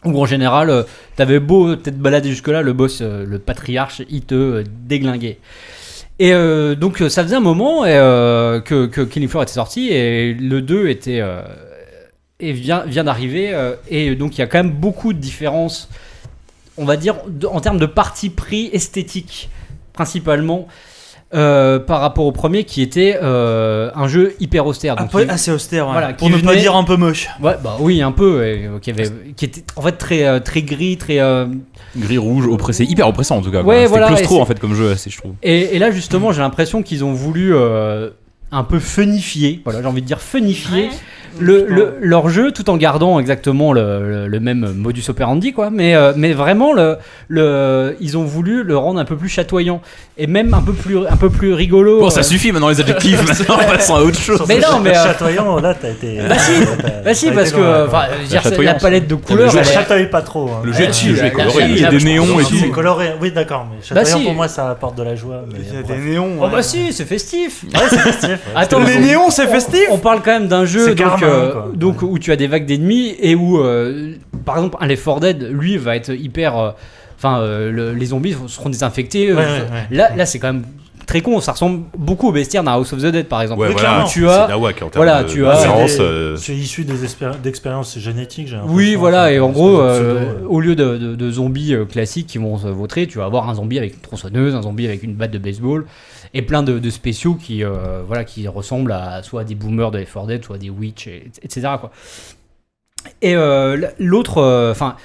Où 0.06 0.22
en 0.22 0.26
général, 0.26 0.70
euh, 0.70 0.84
t'avais 1.18 1.40
beau 1.40 1.76
peut-être 1.76 1.98
balader 1.98 2.30
jusque-là, 2.30 2.62
le 2.62 2.72
boss, 2.72 3.00
euh, 3.02 3.26
le 3.26 3.38
patriarche, 3.38 4.02
il 4.10 4.22
te 4.22 4.36
euh, 4.36 4.64
déglinguait. 4.86 5.40
Et 6.22 6.34
donc 6.76 6.98
ça 7.08 7.24
faisait 7.24 7.38
un 7.38 7.40
moment 7.40 7.84
que, 7.84 8.88
que 8.88 9.02
Killing 9.04 9.30
Floor 9.30 9.44
était 9.44 9.54
sorti 9.54 9.88
et 9.88 10.34
le 10.34 10.62
2 10.62 10.90
était 10.90 11.24
et 12.42 12.52
vient, 12.52 12.84
vient 12.86 13.06
d'arriver 13.06 13.58
et 13.88 14.14
donc 14.16 14.38
il 14.38 14.42
y 14.42 14.44
a 14.44 14.48
quand 14.48 14.62
même 14.62 14.74
beaucoup 14.74 15.14
de 15.14 15.18
différences 15.18 15.88
on 16.76 16.84
va 16.84 16.98
dire 16.98 17.16
en 17.50 17.62
termes 17.62 17.80
de 17.80 17.86
parti 17.86 18.30
pris 18.30 18.70
esthétique 18.74 19.50
principalement 19.94 20.68
euh, 21.36 21.78
par 21.80 22.02
rapport 22.02 22.26
au 22.26 22.32
premier 22.32 22.64
qui 22.64 22.82
était 22.82 23.20
euh, 23.22 23.92
un 23.96 24.08
jeu 24.08 24.34
hyper 24.40 24.66
austère. 24.66 24.96
Donc, 24.96 25.06
Après, 25.08 25.24
il- 25.24 25.30
assez 25.30 25.52
austère, 25.52 25.86
ouais. 25.88 25.92
Voilà, 25.94 26.14
pour 26.14 26.30
ne 26.30 26.38
pas 26.38 26.56
dire 26.56 26.76
un 26.76 26.84
peu 26.84 26.96
moche. 26.98 27.28
Ouais, 27.42 27.54
bah 27.64 27.78
oui, 27.80 28.02
un 28.02 28.12
peu. 28.12 28.40
ouais, 28.40 28.70
qui, 28.82 28.90
avait, 28.90 29.12
qui 29.36 29.46
était 29.46 29.64
en 29.76 29.82
fait 29.84 29.92
très, 29.94 30.24
euh, 30.26 30.40
très 30.40 30.62
gris, 30.64 30.98
très. 30.98 31.20
euh, 31.20 31.46
Gris 31.98 32.18
rouge, 32.18 32.48
oppressé, 32.48 32.84
hyper 32.86 33.08
oppressant 33.08 33.38
en 33.38 33.42
tout 33.42 33.52
cas. 33.52 33.62
Ouais, 33.62 33.76
C'était 33.78 33.88
voilà, 33.90 34.08
claustro 34.08 34.42
en 34.42 34.46
fait 34.46 34.60
comme 34.60 34.74
jeu, 34.74 34.92
assez, 34.92 35.10
je 35.10 35.18
trouve. 35.18 35.34
Et, 35.44 35.76
et 35.76 35.80
là, 35.80 35.92
justement, 35.92 36.32
j'ai 36.32 36.42
l'impression 36.42 36.82
qu'ils 36.84 37.04
ont 37.04 37.14
voulu 37.14 37.54
euh, 37.56 38.10
un 38.52 38.64
peu 38.64 38.80
funifier, 38.80 39.62
voilà, 39.64 39.82
j'ai 39.82 39.88
envie 39.88 40.02
de 40.02 40.08
dire 40.08 40.22
funifier 40.22 40.86
Ouais. 40.86 40.90
Le, 41.40 41.66
le- 41.68 41.98
leur 42.02 42.30
jeu 42.30 42.52
tout 42.52 42.70
en 42.70 42.78
gardant 42.78 43.20
exactement 43.20 43.74
le, 43.74 44.02
le- 44.10 44.28
le 44.28 44.40
même 44.40 44.74
modus 44.76 45.04
operandi, 45.10 45.54
quoi. 45.54 45.70
Mais, 45.70 45.96
euh, 45.96 46.14
mais 46.16 46.34
vraiment, 46.34 46.74
le, 46.74 46.98
le, 47.28 47.96
ils 48.00 48.18
ont 48.18 48.24
voulu 48.24 48.64
le 48.64 48.78
rendre 48.78 49.00
un 49.00 49.06
peu 49.06 49.16
plus 49.16 49.30
chatoyant 49.30 49.82
et 50.18 50.28
même 50.28 50.54
un 50.54 50.62
peu 50.62 50.74
plus, 50.74 50.98
un 51.08 51.16
peu 51.18 51.30
plus 51.30 51.54
rigolo. 51.54 52.00
Bon, 52.00 52.10
ça 52.10 52.22
euh. 52.22 52.24
suffit 52.24 52.52
maintenant 52.52 52.70
les 52.70 52.80
adjectifs, 52.82 53.26
maintenant 53.28 53.58
passons 53.58 53.96
à 53.96 54.02
autre 54.02 54.20
chose. 54.20 54.44
Mais 54.48 54.60
non, 54.60 54.80
mais, 54.82 54.98
euh, 54.98 55.04
Chatoyant, 55.06 55.60
là, 55.60 55.74
t'as 55.74 55.90
été. 55.90 56.20
Bah 56.28 56.36
si, 56.38 56.52
t'as- 56.66 56.90
Bah 57.04 57.14
si, 57.14 57.26
t'as 57.28 57.34
parce 57.34 57.52
que 57.52 57.60
euh, 57.60 57.88
la 58.64 58.74
palette 58.76 59.08
de 59.08 59.16
le 59.16 59.22
couleurs. 59.22 59.50
Je 59.52 59.64
chatoye 59.64 60.08
pas 60.08 60.22
trop. 60.22 60.48
hein. 60.50 60.62
Le 60.64 60.74
jeu 60.74 60.88
le 60.88 60.94
jeu 61.16 61.26
est 61.26 61.32
coloré. 61.32 61.66
Il 61.70 61.80
y 61.80 61.86
a 61.86 61.90
des 61.90 62.00
néons 62.04 62.40
et 62.40 62.44
Si, 62.44 62.60
c'est 62.60 62.68
tout. 62.68 62.72
coloré. 62.74 63.12
Oui, 63.22 63.32
d'accord, 63.32 63.68
mais 63.70 63.78
Bah 63.96 64.04
chatoyant 64.04 64.26
pour 64.26 64.34
moi, 64.36 64.48
ça 64.48 64.70
apporte 64.70 64.98
de 64.98 65.04
la 65.04 65.16
joie. 65.16 65.44
Il 65.52 65.76
y 65.76 65.78
a 65.78 65.84
des 65.84 65.98
néons. 65.98 66.38
Oh 66.42 66.48
bah 66.52 66.62
si, 66.62 66.92
c'est 66.94 67.06
festif. 67.06 67.64
Attends, 68.56 68.80
Les 68.80 68.98
on- 68.98 69.02
néons, 69.02 69.30
c'est 69.30 69.48
festif 69.48 69.82
On 69.92 69.98
parle 69.98 70.22
quand 70.24 70.32
même 70.32 70.48
d'un 70.48 70.66
jeu 70.66 70.86
donc, 71.22 71.30
euh, 71.30 71.72
donc 71.76 72.02
où 72.02 72.18
tu 72.20 72.32
as 72.32 72.36
des 72.36 72.48
vagues 72.48 72.66
d'ennemis 72.66 73.16
et 73.20 73.36
où, 73.36 73.60
euh, 73.60 74.14
par 74.46 74.58
exemple, 74.58 74.78
un 74.80 74.88
Left 74.88 75.04
4 75.06 75.20
Dead, 75.20 75.50
lui, 75.52 75.78
va 75.78 75.96
être 75.96 76.12
hyper. 76.14 76.58
euh, 76.58 76.72
Enfin, 77.18 77.42
le- 77.42 77.94
les 77.94 78.06
zombies 78.06 78.34
seront 78.48 78.70
désinfectés. 78.70 79.34
Ouais, 79.34 79.38
ouais, 79.40 79.44
ouais. 79.44 79.88
Là, 79.92 80.16
là 80.16 80.26
c'est 80.26 80.40
quand 80.40 80.54
même 80.54 80.64
très 81.10 81.22
con. 81.22 81.40
Ça 81.42 81.54
ressemble 81.54 81.84
beaucoup 81.98 82.28
au 82.28 82.32
bestiaire 82.32 82.64
d'un 82.64 82.74
House 82.74 82.94
of 82.94 83.02
the 83.02 83.08
Dead, 83.08 83.28
par 83.28 83.42
exemple. 83.42 83.62
Ouais, 83.62 83.72
voilà. 83.72 84.06
Tu 84.08 84.28
as- 84.30 84.56
en 84.84 84.90
voilà, 84.96 85.24
de 85.24 85.30
tu 85.30 85.46
as- 85.46 85.56
C'est 85.88 86.00
euh, 86.02 86.36
C'est 86.38 86.56
issu 86.56 86.86
d'expériences 87.44 87.98
génétiques, 87.98 88.48
j'ai 88.48 88.60
Oui, 88.66 88.96
voilà, 88.96 89.32
et 89.32 89.40
en 89.40 89.50
gros, 89.50 89.80
euh, 89.82 90.36
au 90.48 90.60
lieu 90.60 90.76
de, 90.76 90.98
de- 90.98 91.16
de 91.16 91.32
zombies 91.32 91.74
euh, 91.74 91.86
classiques 91.86 92.28
qui 92.28 92.38
vont 92.38 92.58
se 92.58 92.68
vautrer, 92.68 93.08
tu 93.08 93.18
vas 93.18 93.26
avoir 93.26 93.50
un 93.50 93.56
zombie 93.56 93.78
avec 93.78 93.96
une 93.96 94.02
tronçonneuse, 94.02 94.54
un 94.56 94.62
zombie 94.62 94.86
avec 94.86 95.04
une 95.04 95.14
batte 95.16 95.32
de 95.32 95.40
baseball, 95.40 95.86
et 96.36 96.44
plein 96.44 96.62
de, 96.62 96.78
de 96.78 96.90
spéciaux 96.92 97.34
qui, 97.36 97.64
euh, 97.64 98.02
voilà, 98.06 98.24
qui 98.24 98.48
ressemblent 98.48 98.92
à 98.92 99.24
soit 99.24 99.42
à 99.42 99.44
des 99.44 99.56
boomers 99.56 99.90
de 99.92 99.98
Left 99.98 100.14
4 100.14 100.28
Dead, 100.28 100.46
soit 100.46 100.58
à 100.58 100.60
des 100.60 100.70
witch, 100.70 101.08
et- 101.08 101.32
etc. 101.42 101.68
Quoi. 101.80 101.92
Et 103.24 103.36
euh, 103.36 103.88
l'autre, 103.98 104.38
euh, 104.38 104.72
enfin, 104.72 104.96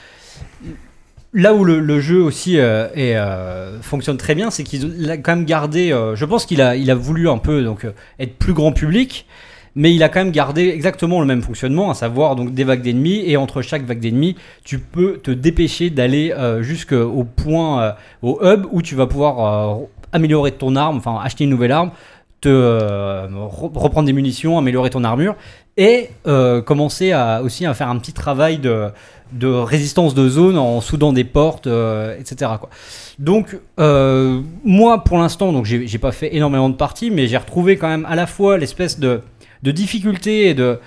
là 1.35 1.53
où 1.53 1.65
le, 1.65 2.01
jeu 2.01 2.23
aussi 2.23 2.59
euh, 2.59 2.87
euh, 2.97 3.79
fonctionne 3.83 4.17
très 4.17 4.35
bien, 4.35 4.51
c'est 4.51 4.63
qu'il 4.63 5.11
a 5.11 5.17
quand 5.19 5.37
même 5.37 5.45
gardé, 5.45 5.93
euh, 5.93 6.15
je 6.15 6.25
pense 6.25 6.47
qu'il 6.47 6.63
a, 6.63 6.95
voulu 6.95 7.29
un 7.29 7.39
peu 7.39 7.63
donc, 7.63 7.87
être 8.19 8.39
plus 8.39 8.55
grand 8.55 8.73
public, 8.73 9.27
mais 9.75 9.93
il 9.93 10.03
a 10.05 10.09
quand 10.09 10.21
même 10.21 10.31
gardé 10.31 10.69
exactement 10.69 11.21
le 11.21 11.27
même 11.27 11.43
fonctionnement, 11.43 11.91
à 11.91 11.95
savoir 11.95 12.37
des 12.37 12.65
vagues 12.65 12.83
d'ennemis, 12.83 13.25
et 13.27 13.37
entre 13.37 13.61
chaque 13.61 13.85
vague 13.85 13.99
d'ennemis, 13.99 14.37
tu 14.65 14.79
peux 14.79 15.19
te 15.19 15.33
dépêcher 15.33 15.91
d'aller 15.91 16.33
jusqu'au 16.61 17.25
point, 17.25 17.97
au 18.23 18.39
hub, 18.41 18.67
où 18.71 18.83
tu 18.83 18.95
vas 18.95 19.09
pouvoir 19.09 19.81
améliorer 20.13 20.53
ton 20.53 20.77
arme, 20.77 20.99
enfin 20.99 21.19
acheter 21.21 21.43
une 21.43 21.51
nouvelle 21.51 21.73
arme, 21.73 21.91
te 22.41 22.49
re- 22.49 23.77
reprendre 23.77 24.07
des 24.07 24.13
munitions, 24.13 24.59
améliorer 24.59 24.91
ton 24.91 25.03
armure, 25.03 25.35
et 25.77 26.11
commencer 26.65 27.13
aussi 27.43 27.67
à 27.67 27.75
faire 27.75 27.89
un 27.89 27.99
petit 27.99 28.13
travail 28.13 28.59
de, 28.59 28.93
de 29.33 29.49
résistance 29.49 30.15
de 30.15 30.29
zone 30.29 30.59
en 30.59 30.81
soudant 30.81 31.13
des 31.13 31.25
portes, 31.25 31.67
euh, 31.67 32.17
etc. 32.19 32.53
Quoi. 32.61 32.71
Donc, 33.19 33.59
euh, 33.81 34.41
moi, 34.65 35.03
pour 35.05 35.19
l'instant, 35.19 35.53
donc 35.53 35.65
j'ai 35.65 35.99
pas 35.99 36.13
fait 36.13 36.35
énormément 36.35 36.69
de 36.69 36.77
parties, 36.77 37.11
mais 37.11 37.27
j'ai 37.27 37.37
retrouvé 37.37 37.77
quand 37.77 37.89
même 37.89 38.07
à 38.07 38.15
la 38.15 38.27
fois 38.27 38.59
l'espèce 38.59 38.99
de, 39.01 39.21
de 39.63 39.71
difficulté 39.71 40.49
et 40.49 40.55
de, 40.55 40.79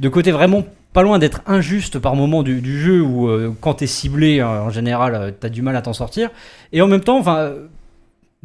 de 0.00 0.08
côté 0.08 0.30
vraiment 0.32 0.64
pas 0.92 1.02
loin 1.02 1.18
d'être 1.18 1.40
injuste 1.46 1.98
par 1.98 2.14
moment 2.16 2.42
du, 2.42 2.80
jeu 2.80 3.00
où 3.00 3.28
euh, 3.28 3.54
quand 3.60 3.74
t'es 3.74 3.86
ciblé, 3.86 4.42
en 4.42 4.68
général, 4.68 5.34
t'as 5.40 5.48
du 5.48 5.62
mal 5.62 5.74
à 5.76 5.82
t'en 5.82 5.94
sortir. 5.94 6.30
Et 6.72 6.82
en 6.82 6.86
même 6.88 7.00
temps, 7.00 7.18
enfin, 7.18 7.52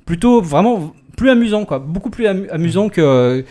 plutôt 0.05 0.41
vraiment 0.41 0.93
plus 1.18 1.30
amusant, 1.30 1.65
quoi. 1.65 1.80
Beaucoup 1.80 2.09
plus 2.09 2.28
amu- 2.28 2.49
amusant 2.49 2.88
que. 2.89 3.43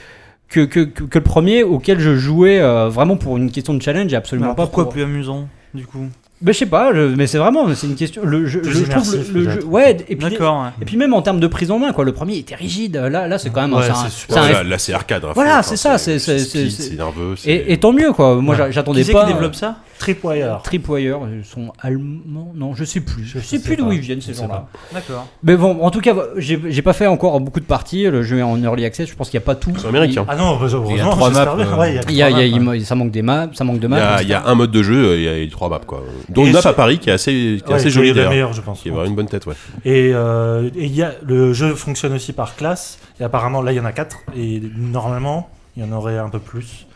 Que, 0.49 0.61
que, 0.61 0.81
que- 0.81 1.03
que 1.05 1.19
le 1.19 1.25
premier 1.25 1.65
auquel 1.65 1.99
je 1.99 2.15
jouais 2.17 2.61
euh, 2.61 2.89
vraiment 2.89 3.17
pour 3.17 3.37
une 3.37 3.51
question 3.51 3.75
de 3.75 3.83
challenge 3.83 4.13
et 4.13 4.17
absolument 4.17 4.47
Alors, 4.47 4.57
pas 4.57 4.63
pourquoi 4.63 4.85
pour- 4.85 4.93
plus 4.93 5.03
amusant, 5.03 5.49
du 5.75 5.87
coup? 5.87 6.07
Ben, 6.43 6.53
je 6.53 6.59
sais 6.59 6.67
pas, 6.67 6.93
je- 6.95 7.15
mais 7.17 7.27
c'est 7.27 7.39
vraiment, 7.39 7.67
c'est 7.75 7.87
une 7.87 7.95
question. 7.97 8.21
Le, 8.23 8.45
jeu- 8.47 8.61
je, 8.63 8.85
trouve 8.85 9.17
le, 9.33 9.51
jeu, 9.51 9.65
ouais, 9.65 9.97
et 10.07 10.17
puis, 10.17 10.37
ouais. 10.37 10.71
et 10.83 10.85
puis 10.85 10.99
même 10.99 11.15
en 11.15 11.23
termes 11.23 11.41
de 11.41 11.47
prise 11.47 11.71
en 11.71 11.79
main, 11.79 11.93
quoi. 11.93 12.05
Le 12.05 12.13
premier 12.13 12.37
était 12.37 12.55
rigide, 12.55 12.95
là, 12.97 13.27
là 13.27 13.39
c'est 13.39 13.49
quand 13.51 13.63
même, 13.63 13.73
Ouais, 13.73 13.83
c'est 13.85 13.91
un- 13.91 13.95
c'est 13.95 14.11
c'est 14.11 14.35
super. 14.35 14.43
un 14.61 14.63
là 14.63 14.77
c'est 14.79 14.93
arcade. 14.93 15.23
fond, 15.23 15.33
Voilà, 15.35 15.61
enfin, 15.61 15.63
c'est 15.63 15.77
ça, 15.79 15.97
c'est- 15.99 16.95
nerveux. 16.95 17.35
et, 17.47 17.73
et 17.73 17.79
tant 17.79 17.93
mieux, 17.93 18.13
quoi. 18.13 18.37
Moi, 18.37 18.55
Ouais. 18.55 18.71
j'attendais 18.71 19.03
pas. 19.05 19.25
qui 19.25 19.33
développe 19.33 19.55
ça? 19.55 19.77
Tripwire. 19.99 20.61
Tripwire, 20.63 21.21
ils 21.33 21.45
sont 21.45 21.73
allemands 21.81 22.53
Non, 22.55 22.75
je 22.75 22.85
sais 22.85 23.01
plus. 23.01 23.25
Je, 23.25 23.39
Je 23.39 23.45
sais 23.45 23.59
sais 23.59 23.63
plus 23.65 23.77
d'où 23.77 23.91
ils 23.93 24.01
viennent 24.01 24.21
ces 24.21 24.35
gens-là. 24.35 24.67
D'accord. 24.93 25.27
Mais 25.43 25.57
bon, 25.57 25.79
en 25.83 25.91
tout 25.91 26.01
cas, 26.01 26.15
j'ai 26.37 26.83
pas 26.83 26.93
fait 26.93 27.07
encore 27.07 27.41
beaucoup 27.41 27.61
de 27.61 27.65
parties. 27.65 28.05
Le 28.05 28.23
jeu 28.23 28.39
est 28.39 28.43
en 28.43 28.63
early 28.63 28.85
access. 28.85 29.09
Je 29.09 29.15
pense 29.15 29.31
qu'il 29.31 29.39
n'y 29.39 29.45
a 29.45 29.47
pas 29.47 29.55
tout. 29.55 29.73
C'est 29.79 29.89
américain. 29.89 30.25
Ah 30.29 30.37
non, 30.37 30.53
heureusement, 30.53 30.85
Il 30.91 30.97
y 30.97 31.01
a 31.01 31.05
trois 31.05 31.29
j'espère 31.31 31.57
maps, 31.57 31.63
euh, 31.65 31.77
Ouais, 31.79 31.91
il 31.91 31.95
y 31.95 31.99
a 31.99 32.03
Il 32.11 32.15
y 32.17 32.23
a, 32.23 32.29
trois 32.29 32.41
il 32.43 32.51
y 32.53 32.55
a- 32.57 32.61
maps, 32.61 32.77
il- 32.77 32.85
ça 32.87 32.95
manque 32.95 33.11
des 33.11 33.23
maps, 33.23 33.49
ça 33.55 33.65
manque 33.65 33.79
de 33.81 33.87
maps. 33.89 34.19
il 34.23 34.29
y 34.29 34.35
a 34.35 34.45
un 34.47 34.55
mode 34.55 34.71
de 34.71 34.83
jeu, 34.83 35.05
euh, 35.13 35.17
il 35.17 35.23
y 35.45 35.47
a 35.47 35.51
trois 35.51 35.69
maps 35.69 35.81
quoi. 35.87 36.03
Dont 36.29 36.45
une 36.47 36.53
map 36.53 36.61
à 36.65 36.73
Paris 36.73 36.99
qui 36.99 37.11
est 37.11 37.13
assez, 37.15 37.33
qui 37.33 37.63
est 37.65 37.69
Ouais, 37.69 37.75
assez 37.75 37.91
jolie 37.91 38.13
d'ailleurs. 38.13 38.31
meilleure, 38.31 38.53
je 38.53 38.61
pense. 38.61 38.81
Qui 38.83 38.91
a 38.91 38.93
vraiment 38.93 39.09
une 39.09 39.15
bonne 39.17 39.29
tête, 39.29 39.47
ouais. 39.47 39.55
Et 39.85 40.11
euh, 40.15 40.69
et 40.77 40.85
il 40.85 40.95
y 40.95 41.03
a, 41.03 41.13
le 41.27 41.53
jeu 41.53 41.75
fonctionne 41.75 42.13
aussi 42.13 42.33
par 42.33 42.55
classe. 42.57 42.99
Et 43.21 43.25
apparemment, 43.25 43.63
là, 43.63 43.73
il 43.73 43.77
y 43.77 43.81
en 43.81 43.85
a 43.87 43.93
4. 43.93 44.19
Et 44.37 44.61
normalement, 44.77 45.49
il 45.77 45.83
y 45.85 45.87
en 45.87 45.93
aurait 45.93 46.19
un 46.19 46.29
peu 46.29 46.39
plus. 46.39 46.87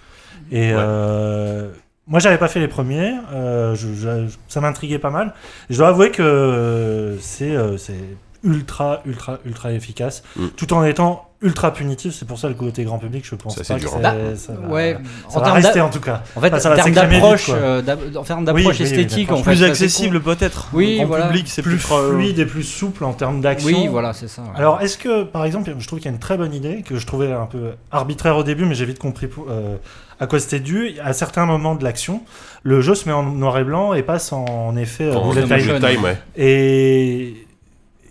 Et 0.53 0.69
Ouais. 0.69 0.75
euh, 0.77 1.71
moi, 2.11 2.21
j'avais 2.21 2.37
pas 2.39 2.49
fait 2.49 2.61
les 2.61 2.69
premiers. 2.69 3.15
euh, 3.33 3.75
je- 3.75 3.95
je- 3.95 4.35
ça 4.49 4.61
m'intriguait 4.61 4.99
pas 4.99 5.11
mal. 5.11 5.33
Je 5.71 5.79
dois 5.79 5.89
avouer 5.89 6.11
que 6.11 7.17
c'est 7.21 7.57
euh, 7.57 7.77
c'est 7.79 7.95
ultra, 8.43 9.01
ultra, 9.07 9.39
ultra 9.45 9.73
efficace. 9.73 10.23
Mm. 10.37 10.47
Tout 10.57 10.73
en 10.73 10.83
étant 10.85 11.27
ultra 11.43 11.73
punitif. 11.73 12.15
C'est 12.15 12.27
pour 12.27 12.39
ça 12.39 12.49
le 12.49 12.55
côté 12.55 12.85
grand 12.85 12.99
public, 12.99 13.25
je 13.27 13.35
pense 13.35 13.55
Ça, 13.55 13.65
c'est 13.65 13.73
pas 13.75 13.79
que 13.79 13.85
dur, 13.85 13.93
c'est- 13.95 14.03
Bah, 14.03 14.15
ça 14.37 14.53
va, 14.55 14.69
ouais, 14.69 14.97
ça 15.29 15.39
en 15.39 15.43
va 15.43 15.53
rester 15.55 15.81
en 15.81 15.89
tout 15.91 16.01
cas. 16.01 16.23
En 16.37 16.41
fait, 16.41 16.49
Enfin, 16.49 16.59
ça 16.59 16.69
en 16.69 16.77
va 16.77 16.83
termes 16.83 16.95
d'approche, 16.95 17.51
euh, 17.51 17.83
en 18.17 18.23
termes 18.25 18.41
Oui, 18.41 18.45
d'approche 18.47 18.65
oui, 18.67 18.75
oui, 18.81 18.83
esthétique, 18.85 19.29
d'approche 19.29 19.41
en 19.41 19.45
fait, 19.45 19.51
Plus 19.57 19.63
accessible 19.65 20.21
peut-être. 20.21 20.69
Oui, 20.75 21.03
voilà. 21.07 21.27
public, 21.29 21.49
c'est 21.49 21.63
plus 21.63 21.77
plus 21.79 21.95
euh, 21.95 22.13
fluide 22.15 22.39
et 22.39 22.47
plus 22.47 22.63
souple 22.63 23.05
en 23.05 23.13
termes 23.15 23.41
d'action. 23.41 23.69
Oui, 23.83 23.89
voilà, 23.89 24.13
c'est 24.15 24.29
ça. 24.29 24.43
ouais. 24.43 24.49
Alors, 24.57 24.81
est-ce 24.83 24.99
que, 24.99 25.23
par 25.25 25.45
exemple, 25.45 25.73
je 25.79 25.87
trouve 25.87 25.99
qu'il 25.99 26.07
y 26.11 26.13
a 26.13 26.15
une 26.15 26.19
très 26.21 26.37
bonne 26.37 26.53
idée 26.55 26.83
que 26.83 26.97
je 26.97 27.07
trouvais 27.07 27.33
un 27.33 27.47
peu 27.47 27.73
arbitraire 27.91 28.37
au 28.37 28.43
début, 28.43 28.65
mais 28.67 28.75
j'ai 28.75 28.85
vite 28.87 28.99
compris 28.99 29.27
pour- 29.27 29.47
euh, 29.51 29.77
à 30.21 30.27
quoi 30.27 30.39
c'était 30.39 30.61
dû. 30.61 30.93
À 31.03 31.13
certains 31.13 31.47
moments 31.47 31.75
de 31.75 31.83
l'action, 31.83 32.23
le 32.63 32.81
jeu 32.81 32.95
se 32.95 33.09
met 33.09 33.13
en 33.15 33.23
noir 33.25 33.59
et 33.59 33.65
blanc 33.65 33.95
et 33.95 34.03
passe 34.03 34.33
en 34.33 34.77
effet 34.77 35.05
euh, 35.05 35.15
En 35.17 35.31
bullet 35.31 35.43
bullet 35.47 35.79
time. 35.81 35.95
time, 35.95 36.05
ouais. 36.05 36.19
Et 36.37 37.47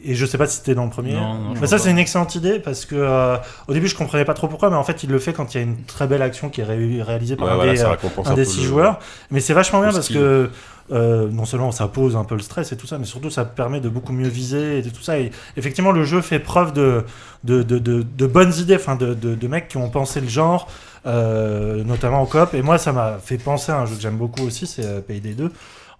et 0.02 0.16
je 0.16 0.26
sais 0.26 0.38
pas 0.38 0.48
si 0.48 0.58
c'était 0.58 0.76
dans 0.76 0.86
le 0.86 0.90
premier. 0.90 1.12
Non, 1.12 1.34
non, 1.34 1.56
je 1.56 1.60
mais 1.60 1.68
ça, 1.68 1.78
c'est 1.78 1.92
une 1.92 1.98
excellente 2.00 2.34
idée 2.34 2.60
parce 2.60 2.86
que 2.86 2.96
euh, 2.96 3.36
au 3.68 3.74
début, 3.74 3.88
je 3.90 3.96
comprenais 3.98 4.24
pas 4.24 4.34
trop 4.34 4.48
pourquoi, 4.48 4.70
mais 4.70 4.78
en 4.78 4.84
fait, 4.86 5.04
il 5.04 5.10
le 5.10 5.20
fait 5.20 5.34
quand 5.34 5.54
il 5.54 5.58
y 5.58 5.60
a 5.60 5.64
une 5.64 5.84
très 5.84 6.08
belle 6.08 6.22
action 6.22 6.48
qui 6.50 6.62
est 6.62 6.64
ré- 6.64 7.02
réalisée 7.02 7.36
par 7.36 7.48
Ouais, 7.48 7.52
un 7.52 7.56
voilà, 7.58 7.72
des, 7.74 7.78
ça 7.80 7.92
euh, 7.92 7.96
un 8.26 8.32
un 8.32 8.34
des 8.34 8.46
six 8.46 8.62
le- 8.62 8.68
joueurs. 8.68 9.00
Mais 9.30 9.42
c'est 9.42 9.54
vachement 9.54 9.82
bien 9.82 9.92
parce 9.92 10.08
que 10.08 10.50
euh, 10.94 11.28
non 11.30 11.44
seulement 11.44 11.72
ça 11.74 11.90
pose 11.90 12.16
un 12.16 12.24
peu 12.24 12.36
le 12.36 12.42
stress 12.42 12.72
et 12.72 12.78
tout 12.78 12.88
ça, 12.88 12.98
mais 12.98 13.04
surtout 13.06 13.30
ça 13.30 13.44
permet 13.44 13.82
de 13.82 13.90
beaucoup 13.90 14.14
mieux 14.14 14.30
viser 14.30 14.78
et 14.80 14.82
de 14.82 14.90
tout 14.90 15.02
ça. 15.04 15.20
Et 15.20 15.32
effectivement, 15.58 15.92
le 15.92 16.06
jeu 16.06 16.22
fait 16.22 16.40
preuve 16.40 16.72
de, 16.72 17.04
de, 17.44 17.62
de, 17.62 17.78
de- 17.78 18.02
de 18.04 18.26
bonnes 18.26 18.54
idées, 18.58 18.78
enfin 18.78 18.96
de, 18.96 19.14
de, 19.14 19.36
de 19.36 19.48
mecs 19.50 19.68
qui 19.68 19.76
ont 19.76 19.90
pensé 19.90 20.22
le 20.22 20.30
genre, 20.30 20.70
euh, 21.06 21.84
notamment 21.84 22.22
en 22.22 22.26
coop. 22.26 22.54
Et 22.54 22.62
moi, 22.62 22.78
ça 22.78 22.92
m'a 22.92 23.18
fait 23.24 23.38
penser 23.38 23.72
à 23.72 23.80
un 23.80 23.86
jeu 23.86 23.96
que 23.96 24.02
j'aime 24.02 24.18
beaucoup 24.18 24.44
aussi, 24.44 24.68
c'est 24.68 24.86
euh, 24.86 25.02
Payday 25.02 25.34
2. 25.34 25.52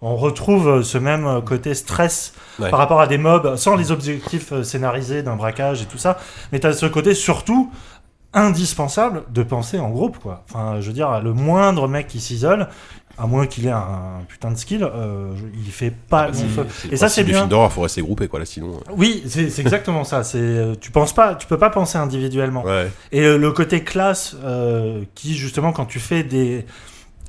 On 0.02 0.16
retrouve 0.16 0.68
euh, 0.68 0.82
ce 0.82 0.96
même 0.98 1.26
euh, 1.26 1.40
côté 1.40 1.74
stress 1.74 2.32
Ouais. 2.58 2.70
par 2.70 2.78
rapport 2.78 3.00
à 3.00 3.06
des 3.06 3.16
mobs, 3.18 3.56
sans 3.56 3.74
les 3.76 3.90
objectifs 3.92 4.62
scénarisés 4.62 5.22
d'un 5.22 5.36
braquage 5.36 5.82
et 5.82 5.86
tout 5.86 5.96
ça. 5.98 6.18
Mais 6.52 6.60
tu 6.60 6.66
as 6.66 6.72
ce 6.74 6.86
côté 6.86 7.14
surtout 7.14 7.70
indispensable 8.32 9.24
de 9.30 9.42
penser 9.42 9.78
en 9.78 9.90
groupe, 9.90 10.18
quoi. 10.18 10.44
Enfin, 10.48 10.80
je 10.80 10.86
veux 10.86 10.92
dire, 10.92 11.20
le 11.20 11.32
moindre 11.32 11.88
mec 11.88 12.06
qui 12.06 12.20
s'isole, 12.20 12.68
à 13.18 13.26
moins 13.26 13.46
qu'il 13.46 13.66
ait 13.66 13.70
un, 13.70 14.20
putain 14.28 14.50
de 14.50 14.56
skill, 14.56 14.82
euh, 14.82 15.34
il 15.64 15.70
fait 15.70 15.90
pas 15.90 16.32
feu. 16.32 16.66
C'est 16.82 16.92
Et 16.92 16.96
ça, 16.96 17.08
c'est 17.08 17.24
bien. 17.24 17.46
d'horreur, 17.46 17.70
faut 17.72 17.82
rester 17.82 18.00
groupé, 18.02 18.28
quoi, 18.28 18.38
là, 18.38 18.46
sinon. 18.46 18.76
euh, 18.76 18.92
Oui, 18.96 19.22
c'est 19.28 19.58
exactement 19.58 20.04
ça. 20.04 20.24
C'est 20.24 20.38
euh, 20.38 20.74
tu 20.80 20.90
penses 20.90 21.12
pas, 21.14 21.34
tu 21.34 21.46
peux 21.46 21.58
pas 21.58 21.70
penser 21.70 21.98
individuellement. 21.98 22.62
Ouais. 22.64 22.90
Et 23.12 23.20
euh, 23.22 23.36
le 23.36 23.52
côté 23.52 23.84
classe, 23.84 24.36
euh, 24.42 25.02
qui 25.14 25.34
justement 25.34 25.72
quand 25.72 25.86
tu 25.86 26.00
fais 26.00 26.22
des 26.22 26.64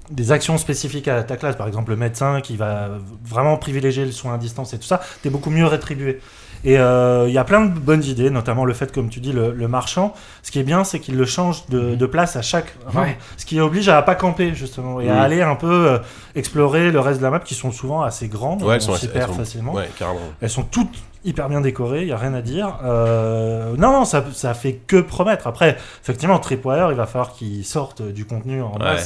des 0.09 0.33
actions 0.33 0.57
spécifiques 0.57 1.07
à 1.07 1.23
ta 1.23 1.37
classe, 1.37 1.55
par 1.55 1.67
exemple 1.67 1.91
le 1.91 1.95
médecin 1.97 2.41
qui 2.41 2.57
va 2.57 2.89
vraiment 3.23 3.55
privilégier 3.57 4.03
le 4.03 4.11
soin 4.11 4.33
à 4.33 4.37
distance 4.37 4.73
et 4.73 4.77
tout 4.77 4.85
ça, 4.87 4.99
t'es 5.21 5.29
beaucoup 5.29 5.49
mieux 5.49 5.65
rétribué. 5.65 6.19
Et 6.63 6.77
euh, 6.77 7.27
il 7.27 7.33
y 7.33 7.37
a 7.37 7.43
plein 7.43 7.65
de 7.65 7.77
bonnes 7.79 8.03
idées, 8.03 8.29
notamment 8.29 8.65
le 8.65 8.73
fait, 8.73 8.91
comme 8.91 9.09
tu 9.09 9.19
dis, 9.19 9.31
le, 9.33 9.51
le 9.51 9.67
marchand. 9.67 10.13
Ce 10.43 10.51
qui 10.51 10.59
est 10.59 10.63
bien, 10.63 10.83
c'est 10.83 10.99
qu'il 10.99 11.17
le 11.17 11.25
change 11.25 11.65
de, 11.69 11.95
de 11.95 12.05
place 12.05 12.35
à 12.35 12.41
chaque. 12.41 12.75
Ouais. 12.93 13.17
Ce 13.37 13.45
qui 13.45 13.59
oblige 13.59 13.89
à 13.89 14.01
pas 14.03 14.15
camper, 14.15 14.53
justement, 14.53 14.99
et 15.01 15.05
Oui. 15.05 15.09
à 15.09 15.21
aller 15.21 15.41
un 15.41 15.55
peu 15.55 15.87
euh, 15.89 15.97
explorer 16.35 16.91
le 16.91 16.99
reste 16.99 17.19
de 17.19 17.23
la 17.23 17.31
map, 17.31 17.39
qui 17.39 17.55
sont 17.55 17.71
souvent 17.71 18.01
assez 18.03 18.27
grandes, 18.27 18.61
Ouais, 18.63 18.75
elles 18.75 18.81
on 18.83 18.93
sont 18.93 18.95
s'y 18.95 19.07
perd 19.07 19.33
facilement. 19.35 19.73
Ouais, 19.73 19.89
carrément. 19.97 20.19
Elles 20.39 20.49
sont 20.49 20.63
toutes 20.63 20.93
hyper 21.23 21.49
bien 21.49 21.61
décoré, 21.61 22.01
il 22.01 22.07
y 22.07 22.11
a 22.13 22.17
rien 22.17 22.33
à 22.33 22.41
dire. 22.41 22.79
Euh, 22.83 23.75
non, 23.77 23.91
non, 23.91 24.05
ça, 24.05 24.23
ça 24.33 24.53
fait 24.53 24.73
que 24.73 24.97
promettre. 25.01 25.47
Après, 25.47 25.77
effectivement, 26.01 26.39
Tripwire, 26.39 26.91
il 26.91 26.95
va 26.97 27.05
falloir 27.05 27.33
qu'il 27.33 27.63
sorte 27.65 28.01
du 28.01 28.25
contenu 28.25 28.61
en 28.61 28.73
Ouais. 28.79 28.97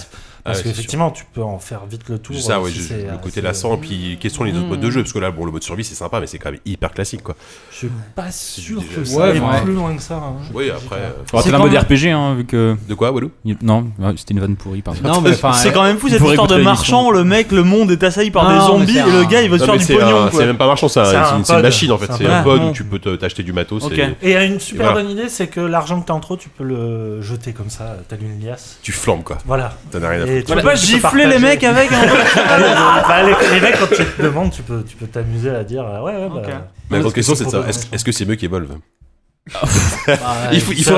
Masse. 0.45 0.57
Parce 0.57 0.65
Ouais, 0.65 0.71
qu'effectivement, 0.71 1.11
tu 1.11 1.25
peux 1.33 1.41
en 1.43 1.59
faire 1.59 1.85
vite 1.89 2.03
le 2.09 2.19
tour. 2.19 2.35
C'est 2.35 2.41
ça, 2.43 2.57
euh, 2.57 2.61
ouais, 2.61 2.71
si 2.71 2.77
je- 2.77 2.81
c'est, 2.83 3.03
le 3.03 3.09
euh, 3.13 3.17
côté 3.17 3.41
lassant. 3.41 3.73
Et 3.75 3.77
puis, 3.77 4.17
quels 4.21 4.31
sont 4.31 4.43
les 4.43 4.51
autres 4.53 4.65
Mm. 4.65 4.69
modes 4.69 4.79
de 4.79 4.91
jeu 4.91 5.01
Parce 5.01 5.13
que 5.13 5.19
là, 5.19 5.31
bon, 5.31 5.45
le 5.45 5.51
mode 5.51 5.63
survie, 5.63 5.83
c'est 5.83 5.95
sympa, 5.95 6.19
mais 6.19 6.27
c'est 6.27 6.37
quand 6.37 6.51
même 6.51 6.59
hyper 6.65 6.91
classique, 6.91 7.23
quoi. 7.23 7.35
Je 7.71 7.77
suis 7.77 7.89
pas 8.15 8.31
sûr 8.31 8.81
que 8.95 9.03
ça. 9.03 9.11
ça 9.13 9.17
Ouais, 9.19 9.23
aille 9.31 9.39
ouais. 9.39 9.61
plus 9.63 9.73
loin 9.73 9.95
que 9.95 10.01
ça. 10.01 10.15
hein. 10.15 10.33
Oui, 10.53 10.69
après. 10.69 10.97
euh, 10.99 11.39
C'est 11.41 11.53
un 11.53 11.57
mode 11.57 11.73
RPG, 11.75 12.09
hein, 12.11 12.35
vu 12.35 12.45
que. 12.45 12.75
De 12.87 12.93
quoi, 12.93 13.11
Walou? 13.11 13.31
Non, 13.61 13.85
c'était 14.17 14.33
une 14.33 14.39
vanne 14.39 14.55
pourrie, 14.55 14.81
pardon. 14.81 14.99
Non, 15.03 15.21
mais. 15.21 15.33
C'est 15.33 15.69
euh, 15.69 15.71
quand 15.71 15.83
même 15.83 15.97
fou 15.97 16.09
cette 16.09 16.21
histoire 16.21 16.47
de 16.47 16.57
marchand, 16.57 17.11
le 17.11 17.23
mec, 17.23 17.51
le 17.51 17.63
monde 17.63 17.91
est 17.91 18.03
assailli 18.03 18.31
par 18.31 18.47
des 18.53 18.59
zombies 18.65 18.97
et 18.97 19.11
le 19.11 19.25
gars 19.25 19.41
il 19.41 19.49
veut 19.49 19.57
se 19.57 19.63
Non, 19.63 19.71
faire 19.73 19.77
du 19.79 19.83
c'est 19.85 19.93
pognon 19.97 20.29
c'est 20.31 20.45
même 20.45 20.57
pas 20.57 20.67
marchand, 20.67 20.87
c'est 20.87 20.99
un- 20.99 21.05
C'est 21.05 21.43
c'est 21.45 21.53
un 21.53 21.57
une, 21.57 21.61
machine 21.63 21.91
en 21.91 21.97
fait. 21.97 22.11
C'est 22.17 22.25
un 22.27 22.43
pod. 22.43 22.61
où 22.63 22.71
tu 22.71 22.83
peux 22.83 22.99
te- 22.99 23.15
t'acheter 23.15 23.43
du 23.43 23.53
matos. 23.53 23.83
Et 24.21 24.33
une 24.45 24.59
super 24.59 24.93
bonne 24.93 25.09
idée, 25.09 25.29
c'est 25.29 25.47
que 25.47 25.59
l'argent 25.59 25.99
que 26.01 26.05
t'as 26.07 26.13
en 26.13 26.19
trop, 26.19 26.37
tu 26.37 26.49
peux 26.49 26.63
le 26.63 27.21
jeter 27.21 27.51
comme 27.53 27.69
ça, 27.69 27.97
t'as 28.07 28.15
une 28.17 28.43
liasse. 28.45 28.77
Tu 28.81 28.91
flambes, 28.91 29.23
quoi. 29.23 29.37
Voilà. 29.45 29.73
T'en 29.91 30.01
as 30.03 30.09
rien 30.09 30.21
à 30.21 30.25
Tu 30.43 30.53
peux 30.53 30.61
pas 30.61 30.75
gifler 30.75 31.25
les 31.27 31.39
mecs 31.39 31.63
avec 31.63 31.91
un 31.91 31.95
Allez, 32.49 32.65
bah, 33.07 33.23
les, 33.23 33.55
les 33.55 33.61
mecs, 33.61 33.79
quand 33.79 33.87
tu 33.95 34.05
te 34.05 34.21
demandes, 34.21 34.51
tu 34.51 34.61
peux 34.61 34.83
tu 34.83 34.95
peux 34.95 35.07
t'amuser 35.07 35.49
à 35.49 35.63
dire 35.63 35.85
euh, 35.85 36.01
ouais, 36.01 36.13
ouais, 36.13 36.29
bah. 36.29 36.35
Ok. 36.37 36.53
Mais 36.89 36.97
la 36.97 36.99
grande 37.01 37.13
question, 37.13 37.35
c'est 37.35 37.39
c'est 37.39 37.45
de 37.45 37.49
savoir 37.51 37.63
pour 37.63 37.69
est-ce 37.69 37.85
donner 37.85 37.95
est-ce 37.95 38.05
que 38.05 38.11
c'est 38.11 38.25
mieux 38.25 38.35
qu'Evolve 38.35 38.77
bah, 39.53 39.61
Il 40.51 40.59
faut 40.59 40.73
il 40.73 40.83
faut 40.83 40.91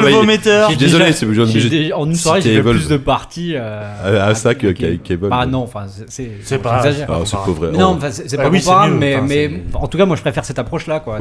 mais- 0.00 0.10
vos 0.12 0.22
metteurs. 0.22 0.70
Je 0.70 0.74
suis 0.74 0.84
désolé, 0.84 1.12
c'est 1.12 1.26
déjà- 1.26 1.96
En 1.98 2.06
une 2.06 2.14
soirée, 2.14 2.40
j'ai 2.40 2.50
fait 2.52 2.56
Evolve. 2.56 2.78
plus 2.78 2.88
de 2.88 2.96
parties. 2.96 3.52
euh, 3.56 4.20
à 4.22 4.28
à 4.30 4.34
ça 4.34 4.54
qu'à- 4.54 4.72
qu'Evolve. 4.72 5.30
Bah 5.30 5.44
non, 5.44 5.58
enfin, 5.64 5.84
c'est- 6.08 6.30
pas-. 6.58 6.80
Ah, 6.82 6.90
c'est 7.26 7.36
pauvre. 7.44 7.68
Mais 7.72 7.78
non, 7.78 7.88
enfin, 7.96 8.10
c'est 8.10 8.36
Bah 8.36 8.44
pas 8.44 8.50
comparable, 8.50 8.94
mais, 8.94 9.20
mais 9.20 9.50
en 9.74 9.86
tout 9.86 9.98
cas, 9.98 10.06
moi 10.06 10.16
je 10.16 10.22
préfère 10.22 10.44
cette 10.46 10.58
approche-là. 10.58 11.00
quoi. 11.00 11.18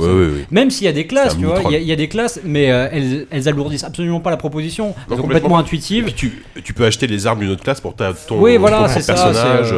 Même 0.51 0.71
s'il 0.71 0.85
y 0.85 0.87
a 0.89 0.93
des 0.93 1.05
classes, 1.05 1.37
tu 1.37 1.45
vois, 1.45 1.59
il 1.65 1.71
y, 1.71 1.75
a- 1.75 1.79
il 1.79 1.95
des 1.97 2.07
classes, 2.07 2.39
mais 2.45 2.71
euh, 2.71 2.87
elles, 2.91 3.27
elles 3.29 3.47
alourdissent 3.49 3.83
absolument 3.83 4.21
pas 4.21 4.29
la 4.29 4.37
proposition. 4.37 4.95
Elles 5.09 5.17
sont 5.17 5.21
complètement. 5.23 5.57
intuitives. 5.57 6.13
tu, 6.15 6.41
tu 6.63 6.73
peux 6.73 6.85
acheter 6.85 7.07
les 7.07 7.27
armes 7.27 7.39
d'une 7.39 7.49
autre 7.49 7.63
classe 7.63 7.81
pour 7.81 7.93
ta, 7.95 8.13
ton, 8.13 8.39
Oui, 8.39 8.55
voilà, 8.57 8.77
ton 8.79 8.87
c'est 8.87 9.13
propre 9.13 9.17
ça, 9.33 9.41
personnage. 9.43 9.73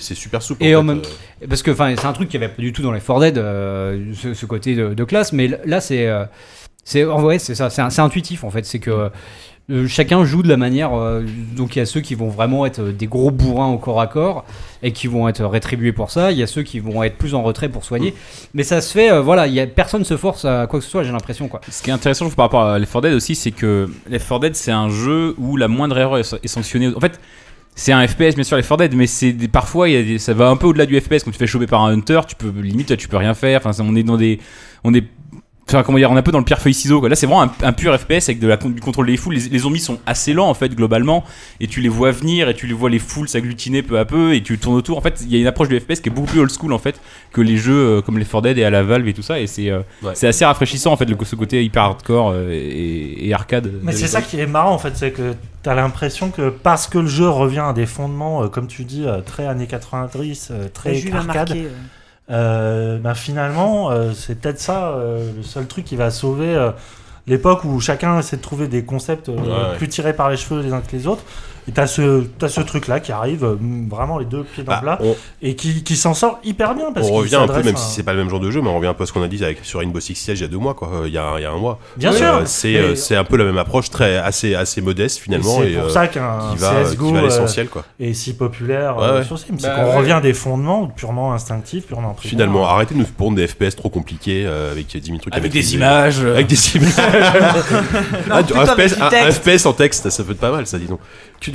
c'est, 0.00 0.14
super 0.14 0.40
souple. 0.42 0.64
et 0.64 0.74
en 0.74 0.82
même- 0.82 0.98
euh. 0.98 1.35
Parce 1.48 1.62
que 1.62 1.74
c'est 1.74 2.04
un 2.06 2.12
truc 2.12 2.28
qu'il 2.28 2.40
n'y 2.40 2.46
avait 2.46 2.54
pas 2.54 2.62
du 2.62 2.72
tout 2.72 2.82
dans 2.82 2.92
les 2.92 3.00
4 3.00 3.20
Dead, 3.20 3.38
euh, 3.38 4.12
ce, 4.14 4.46
côté 4.46 4.74
de, 4.74 5.04
classe, 5.04 5.32
mais 5.32 5.50
là 5.64 5.80
c'est 5.80 6.06
euh, 6.06 6.24
c'est 6.84 7.04
en 7.04 7.20
vrai 7.20 7.38
c'est 7.38 7.54
ça, 7.54 7.68
c'est 7.68 8.00
intuitif 8.00 8.42
en 8.42 8.50
fait, 8.50 8.64
c'est 8.64 8.78
que 8.78 9.10
euh, 9.70 9.86
chacun 9.86 10.24
joue 10.24 10.42
de 10.42 10.48
la 10.48 10.56
manière. 10.56 10.92
donc 11.54 11.76
il 11.76 11.80
y 11.80 11.82
a 11.82 11.86
ceux 11.86 12.00
qui 12.00 12.14
vont 12.14 12.28
vraiment 12.28 12.64
être 12.64 12.84
des 12.84 13.06
gros 13.06 13.30
bourrins 13.30 13.68
au 13.68 13.76
corps 13.76 14.00
à 14.00 14.06
corps 14.06 14.44
et 14.82 14.92
qui 14.92 15.08
vont 15.08 15.28
être 15.28 15.44
rétribués 15.44 15.92
pour 15.92 16.10
ça. 16.10 16.32
Il 16.32 16.38
y 16.38 16.42
a 16.42 16.46
ceux 16.46 16.62
qui 16.62 16.78
vont 16.78 17.02
être 17.02 17.18
plus 17.18 17.34
en 17.34 17.42
retrait 17.42 17.68
pour 17.68 17.84
soigner. 17.84 18.14
Mais 18.54 18.62
ça 18.62 18.80
se 18.80 18.92
fait, 18.92 19.20
voilà, 19.20 19.48
il 19.48 19.54
y 19.54 19.60
a 19.60 19.66
personne 19.66 20.04
se 20.04 20.16
force 20.16 20.44
à 20.44 20.66
quoi 20.68 20.78
que 20.78 20.84
ce 20.84 20.90
soit. 20.90 21.02
J'ai 21.02 21.10
l'impression 21.10 21.48
quoi. 21.48 21.60
Ce 21.68 21.82
qui 21.82 21.90
est 21.90 21.92
intéressant 21.92 22.30
par 22.30 22.46
rapport 22.46 22.62
à 22.62 22.78
Left 22.78 22.92
4 22.92 23.02
Dead 23.02 23.12
aussi, 23.14 23.34
c'est 23.34 23.50
que 23.50 23.90
Left 24.08 24.28
4 24.28 24.40
Dead, 24.40 24.54
c'est 24.54 24.72
un 24.72 24.88
jeu 24.88 25.34
où 25.36 25.56
la 25.56 25.68
moindre 25.68 25.98
erreur 25.98 26.18
est 26.18 26.46
sanctionnée. 26.46 26.94
En 26.94 27.00
fait, 27.00 27.20
c'est 27.78 27.92
un 27.92 28.04
FPS, 28.06 28.34
bien 28.34 28.42
sûr, 28.42 28.56
Left 28.56 28.68
4 28.68 28.78
Dead, 28.78 28.94
mais 28.94 29.06
c'est 29.06 29.32
parfois, 29.52 29.88
y 29.88 29.96
a 29.96 30.02
des- 30.02 30.18
ça 30.18 30.32
va 30.34 30.48
un 30.48 30.56
peu 30.56 30.66
au-delà 30.66 30.86
du 30.86 30.98
FPS. 30.98 31.22
Quand 31.22 31.30
tu 31.30 31.38
fais 31.38 31.46
choper 31.46 31.66
par 31.66 31.82
un 31.82 31.92
hunter, 31.92 32.20
tu 32.26 32.34
peux 32.34 32.48
limite, 32.60 32.96
tu 32.96 33.06
peux 33.06 33.18
rien 33.18 33.34
faire. 33.34 33.60
Enfin, 33.64 33.70
on 33.84 33.94
est 33.94 34.02
dans 34.02 34.16
des, 34.16 34.40
on 34.82 34.94
est 34.94 35.04
Enfin, 35.68 35.82
comment 35.82 35.98
dire, 35.98 36.08
on 36.12 36.14
est 36.14 36.20
un 36.20 36.22
peu 36.22 36.30
dans 36.30 36.38
le 36.38 36.44
pierre 36.44 36.60
feuille 36.60 36.72
ciseau. 36.74 37.00
Quoi. 37.00 37.08
Là, 37.08 37.16
c'est 37.16 37.26
vraiment 37.26 37.42
un, 37.42 37.50
un 37.62 37.72
pur 37.72 37.92
FPS 37.98 38.28
avec 38.28 38.38
de 38.38 38.46
la, 38.46 38.56
con- 38.56 38.68
du 38.70 38.80
contrôle 38.80 39.08
des 39.08 39.16
foules. 39.16 39.34
Les, 39.34 39.48
les 39.48 39.58
zombies 39.58 39.80
sont 39.80 39.98
assez 40.06 40.32
lents 40.32 40.48
en 40.48 40.54
fait 40.54 40.72
globalement, 40.76 41.24
et 41.58 41.66
tu 41.66 41.80
les 41.80 41.88
vois 41.88 42.12
venir 42.12 42.48
et 42.48 42.54
tu 42.54 42.68
les 42.68 42.72
vois 42.72 42.88
les 42.88 43.00
foules 43.00 43.28
s'agglutiner 43.28 43.82
peu 43.82 43.98
à 43.98 44.04
peu 44.04 44.34
et 44.34 44.42
tu 44.44 44.58
tournes 44.58 44.76
autour. 44.76 44.96
En 44.96 45.00
fait, 45.00 45.20
il 45.22 45.32
y 45.32 45.36
a 45.36 45.40
une 45.40 45.46
approche 45.48 45.68
du 45.68 45.80
FPS 45.80 45.98
qui 46.00 46.08
est 46.08 46.12
beaucoup 46.12 46.28
plus 46.28 46.38
old 46.38 46.52
school 46.56 46.72
en 46.72 46.78
fait 46.78 47.00
que 47.32 47.40
les 47.40 47.56
jeux 47.56 47.96
euh, 47.98 48.00
comme 48.00 48.16
les 48.16 48.24
4 48.24 48.42
Dead 48.42 48.58
et 48.58 48.64
à 48.64 48.70
la 48.70 48.84
Valve 48.84 49.08
et 49.08 49.12
tout 49.12 49.22
ça. 49.22 49.40
Et 49.40 49.48
c'est 49.48 49.70
euh, 49.70 49.80
Ouais. 50.04 50.12
c'est 50.14 50.28
assez 50.28 50.44
rafraîchissant 50.44 50.92
en 50.92 50.96
fait 50.96 51.06
le, 51.06 51.16
ce 51.24 51.34
côté 51.34 51.64
hyper 51.64 51.82
hardcore 51.82 52.30
euh, 52.32 52.50
et, 52.52 53.26
et 53.26 53.34
arcade. 53.34 53.72
Mais 53.82 53.90
c'est 53.92 54.06
ça 54.06 54.22
qui 54.22 54.38
est 54.38 54.46
marrant 54.46 54.72
en 54.72 54.78
fait, 54.78 54.96
c'est 54.96 55.10
que 55.10 55.34
t'as 55.64 55.74
l'impression 55.74 56.30
que 56.30 56.48
parce 56.50 56.86
que 56.86 56.98
le 56.98 57.08
jeu 57.08 57.28
revient 57.28 57.64
à 57.66 57.72
des 57.72 57.86
fondements, 57.86 58.44
euh, 58.44 58.46
comme 58.46 58.68
tu 58.68 58.84
dis, 58.84 59.04
euh, 59.04 59.20
très 59.20 59.46
années 59.48 59.66
90, 59.66 60.48
euh, 60.52 60.68
très 60.72 61.04
arcade, 61.12 61.26
marqué. 61.48 61.66
Euh. 62.30 62.98
bah, 62.98 63.14
finalement, 63.14 63.90
euh, 63.90 64.12
c'est 64.14 64.40
peut-être 64.40 64.58
ça 64.60 64.88
euh, 64.90 65.30
le 65.36 65.42
seul 65.42 65.66
truc 65.66 65.84
qui 65.84 65.96
va 65.96 66.10
sauver 66.10 66.54
euh, 66.54 66.70
l'époque 67.26 67.64
où 67.64 67.80
chacun 67.80 68.18
essaie 68.18 68.36
de 68.36 68.42
trouver 68.42 68.68
des 68.68 68.84
concepts 68.84 69.28
euh, 69.28 69.36
Ouais, 69.36 69.48
ouais. 69.48 69.76
plus 69.78 69.88
tirés 69.88 70.12
par 70.12 70.30
les 70.30 70.36
cheveux 70.36 70.60
les 70.62 70.72
uns 70.72 70.80
que 70.80 70.92
les 70.92 71.06
autres. 71.06 71.22
Et 71.68 71.72
t'as 71.72 71.86
ce, 71.88 72.22
t'as 72.38 72.48
ce 72.48 72.60
truc-là 72.60 73.00
qui 73.00 73.10
arrive, 73.10 73.44
euh, 73.44 73.56
vraiment 73.90 74.18
les 74.18 74.24
deux 74.24 74.44
pieds 74.44 74.62
dans 74.62 74.70
Bah, 74.72 74.76
le 74.76 74.82
plat, 74.82 74.98
on, 75.02 75.16
et 75.42 75.56
qui, 75.56 75.82
qui 75.82 75.96
s'en 75.96 76.14
sort 76.14 76.38
hyper 76.44 76.74
bien. 76.76 76.92
Parce 76.92 77.08
on 77.08 77.14
revient 77.14 77.34
un 77.36 77.48
peu, 77.48 77.62
même 77.62 77.74
à- 77.74 77.78
si 77.78 77.92
c'est 77.94 78.02
pas 78.04 78.12
le 78.12 78.20
même 78.20 78.30
genre 78.30 78.38
de 78.40 78.50
jeu, 78.52 78.60
mais 78.62 78.68
on 78.68 78.76
revient 78.76 78.86
un 78.86 78.94
peu 78.94 79.02
à 79.02 79.06
ce 79.06 79.12
qu'on 79.12 79.22
a 79.22 79.26
dit 79.28 79.42
avec, 79.44 79.58
sur 79.64 79.80
Rainbow 79.80 79.98
Six 79.98 80.14
Siege 80.14 80.38
il 80.38 80.42
y 80.42 80.44
a 80.44 80.48
deux 80.48 80.58
mois, 80.58 80.74
quoi. 80.74 80.88
euh, 80.94 81.08
Il 81.08 81.12
y, 81.12 81.18
a, 81.18 81.32
il 81.38 81.42
y 81.42 81.44
a 81.44 81.50
un 81.50 81.56
mois. 81.58 81.78
Bien 81.96 82.12
Euh, 82.12 82.16
sûr, 82.16 82.42
c'est 82.46 82.68
mais- 82.68 82.78
euh, 82.78 82.94
c'est 82.94 83.16
un 83.16 83.24
peu 83.24 83.36
la 83.36 83.44
même 83.44 83.58
approche, 83.58 83.90
très 83.90 84.16
assez 84.16 84.54
assez 84.54 84.80
modeste 84.80 85.18
finalement, 85.18 85.58
c'est 85.60 85.72
et, 85.72 85.74
pour 85.74 85.86
euh, 85.86 85.88
ça 85.88 86.06
qu'un 86.06 86.38
qui 86.52 86.58
va, 86.58 86.84
CSGO 86.84 87.06
qui 87.08 87.12
va 87.14 87.18
à 87.18 87.22
l'essentiel, 87.22 87.68
quoi. 87.68 87.84
est 87.98 88.12
si 88.14 88.34
populaire 88.36 88.96
Ouais, 88.96 89.10
ouais. 89.10 89.24
sur 89.24 89.36
Steam. 89.38 89.58
C'est 89.58 89.66
Bah, 89.66 89.74
qu'on 89.74 89.86
ouais. 89.90 89.96
revient 89.96 90.20
des 90.22 90.34
fondements 90.34 90.86
purement 90.86 91.32
instinctifs, 91.32 91.86
purement 91.86 92.14
primaires. 92.14 92.30
Finalement, 92.30 92.68
arrêtez 92.68 92.94
de 92.94 93.00
nous 93.00 93.06
prendre 93.06 93.34
des 93.36 93.46
FPS 93.48 93.74
trop 93.74 93.88
compliqués 93.88 94.44
euh, 94.46 94.70
avec 94.70 94.86
10 94.96 95.04
000 95.04 95.18
trucs 95.18 95.34
à 95.34 95.38
avec 95.38 95.50
des 95.50 95.74
images. 95.74 96.20
Avec 96.20 96.46
des 96.46 96.54
images. 96.76 96.92
Ah, 98.30 98.38
un. 98.40 99.30
FPS 99.32 99.66
en 99.66 99.72
texte, 99.72 100.10
ça 100.10 100.22
peut 100.24 100.32
être 100.32 100.38
pas 100.40 100.52
mal, 100.52 100.66
ça, 100.66 100.78
dis 100.78 100.86
donc. 100.86 101.00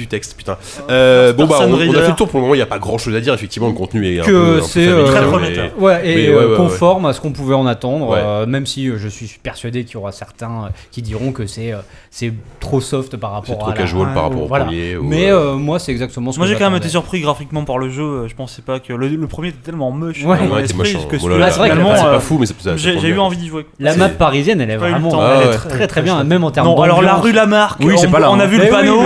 Du 0.02 0.08
texte, 0.08 0.36
putain. 0.36 0.58
Euh, 0.90 1.32
bon, 1.32 1.46
bah, 1.46 1.58
on, 1.62 1.74
on 1.74 1.76
a 1.76 1.78
fait 2.02 2.08
le 2.10 2.16
tour 2.16 2.28
pour 2.28 2.40
le 2.40 2.42
moment, 2.42 2.56
il 2.56 2.58
n'y 2.58 2.64
a 2.64 2.66
pas 2.66 2.80
grand 2.80 2.98
chose 2.98 3.14
à 3.16 3.20
dire, 3.20 3.36
effectivement, 3.36 3.68
le 3.68 3.74
contenu 3.76 4.08
est 4.08 4.22
Que 4.26 4.60
c'est, 4.62 4.88
euh, 4.88 5.06
Très 5.06 5.22
mais- 5.22 5.28
prometteur. 5.28 5.70
Ouais, 5.78 6.02
et 6.04 6.16
Mais 6.16 6.30
ouais, 6.30 6.36
euh, 6.36 6.50
ouais, 6.52 6.58
conforme 6.58 7.06
à 7.06 7.14
ce 7.14 7.22
qu'on 7.22 7.32
pouvait 7.32 7.54
en 7.54 7.68
attendre, 7.68 8.10
Ouais. 8.10 8.18
euh, 8.20 8.46
même 8.48 8.66
si 8.66 8.90
je 8.98 9.08
suis 9.08 9.30
persuadé 9.44 9.84
qu'il 9.84 9.94
y 9.94 9.98
aura 9.98 10.12
certains 10.12 10.70
qui 10.92 11.04
diront 11.04 11.32
que 11.34 11.46
c'est 11.46 11.72
euh, 11.72 11.78
c'est 12.10 12.34
trop 12.60 12.82
soft 12.82 13.16
par 13.18 13.30
C'est 13.46 13.52
rapport 13.52 13.60
trop 13.60 13.72
à 13.72 13.76
la- 13.76 13.82
casual 13.82 14.14
par 14.16 14.24
rapport 14.24 14.42
au 14.42 14.48
voilà. 14.48 14.66
premier. 14.66 14.98
Mais 15.04 15.30
moi, 15.56 15.78
c'est 15.78 15.92
exactement 15.92 16.32
ce 16.32 16.40
Moi 16.40 16.48
que 16.48 16.54
j'ai 16.54 16.58
quand 16.58 16.70
même 16.72 16.78
été 16.80 16.90
surpris 16.90 17.22
graphiquement 17.22 17.64
par 17.64 17.78
le 17.78 17.90
jeu, 17.90 18.28
je 18.28 18.34
pensais 18.34 18.64
pas 18.64 18.80
que 18.80 18.94
le, 18.94 19.08
le 19.08 19.28
premier 19.28 19.50
était 19.50 19.60
tellement 19.64 19.92
moche 19.92 20.24
Ouais. 20.24 20.38
hein. 20.42 20.64
c'est 20.66 20.74
vrai 20.74 20.90
que 21.04 21.18
finalement, 21.20 21.96
c'est 21.96 22.02
pas 22.04 22.20
fou, 22.20 22.38
mais 22.40 22.48
c'est 22.48 22.56
j'ai 22.78 23.08
eu 23.08 23.20
envie 23.20 23.38
d'y 23.38 23.50
jouer. 23.50 23.68
La 23.80 23.92
C'est- 23.92 24.00
map 24.00 24.10
parisienne, 24.10 24.62
elle 24.62 24.72
est 24.72 24.78
vraiment 24.78 25.12
ouais. 25.20 25.52
très 25.70 25.88
très 25.88 26.02
bien, 26.02 26.24
même 26.24 26.44
en 26.44 26.50
termes 26.50 26.68
Non, 26.68 26.82
alors 26.82 27.02
la 27.04 27.16
rue 27.16 27.32
Lamarck, 27.32 27.80
Oui, 27.82 27.94
c'est 27.98 28.08
on, 28.08 28.12
on 28.14 28.40
a 28.40 28.44
hein. 28.44 28.48
vu 28.48 28.58
le 28.58 28.64
oui, 28.64 28.70
panneau, 28.70 29.02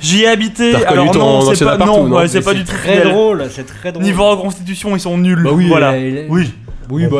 j'y 0.00 0.22
ai 0.24 0.28
habité, 0.38 0.74
alors 0.84 1.04
non, 1.14 1.54
c'est 1.54 1.64
pas, 1.64 1.72
appart 1.72 1.90
non, 1.90 2.02
ou 2.04 2.08
non 2.08 2.16
ouais, 2.16 2.28
c'est 2.28 2.38
Mais 2.38 2.44
pas 2.44 2.54
du 2.54 2.64
tout 2.64 2.72
très 2.72 3.00
drôle, 3.02 3.44
c'est 3.50 3.66
très 3.66 3.92
drôle. 3.92 4.04
Niveau 4.04 4.28
reconstitution, 4.30 4.94
ils 4.96 5.00
sont 5.00 5.18
nuls. 5.18 5.42
bah 5.42 5.50
oui, 5.52 5.68
voilà. 5.68 5.92
bah 5.92 5.98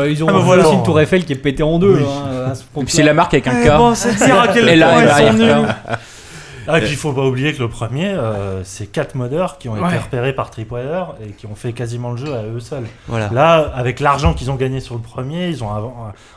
ils 0.08 0.24
ont 0.24 0.28
Ah, 0.28 0.32
bah, 0.32 0.56
aussi 0.64 0.74
une 0.74 0.82
tour 0.82 1.00
Eiffel 1.00 1.24
qui 1.24 1.32
est 1.32 1.36
pétée 1.36 1.62
en 1.62 1.78
deux. 1.78 1.96
Oui. 1.98 2.04
hein, 2.04 2.52
Et 2.76 2.84
puis 2.84 2.94
c'est 2.94 3.02
la 3.02 3.14
marque 3.14 3.34
avec 3.34 3.46
un 3.46 3.60
Eh 3.62 3.68
K. 3.68 3.76
bon, 3.76 3.94
c'est 3.94 4.14
dire 4.14 4.40
à 4.40 4.48
quel 4.48 4.68
Et 4.68 4.76
là, 4.76 5.20
ils 5.20 5.26
sont 5.28 5.32
nuls. 5.34 5.66
Ah, 6.70 6.76
et 6.76 6.82
puis 6.82 6.90
il 6.90 6.96
faut 6.96 7.14
pas 7.14 7.24
oublier 7.24 7.54
que 7.54 7.62
le 7.62 7.68
premier, 7.70 8.08
euh, 8.08 8.62
c'est 8.62 8.86
quatre 8.92 9.14
modeurs 9.14 9.56
qui 9.56 9.70
ont 9.70 9.72
Ouais. 9.72 9.88
été 9.88 9.96
repérés 9.96 10.34
par 10.34 10.50
Tripwire 10.50 11.14
et 11.26 11.30
qui 11.30 11.46
ont 11.46 11.54
fait 11.54 11.72
quasiment 11.72 12.10
le 12.10 12.18
jeu 12.18 12.34
à 12.34 12.42
eux 12.42 12.60
seuls. 12.60 12.84
Voilà. 13.06 13.30
Là, 13.32 13.72
avec 13.74 14.00
l'argent 14.00 14.34
qu'ils 14.34 14.50
ont 14.50 14.54
gagné 14.54 14.80
sur 14.80 14.94
le 14.94 15.00
premier, 15.00 15.48
ils 15.48 15.64
ont 15.64 15.70
euh, 15.74 15.80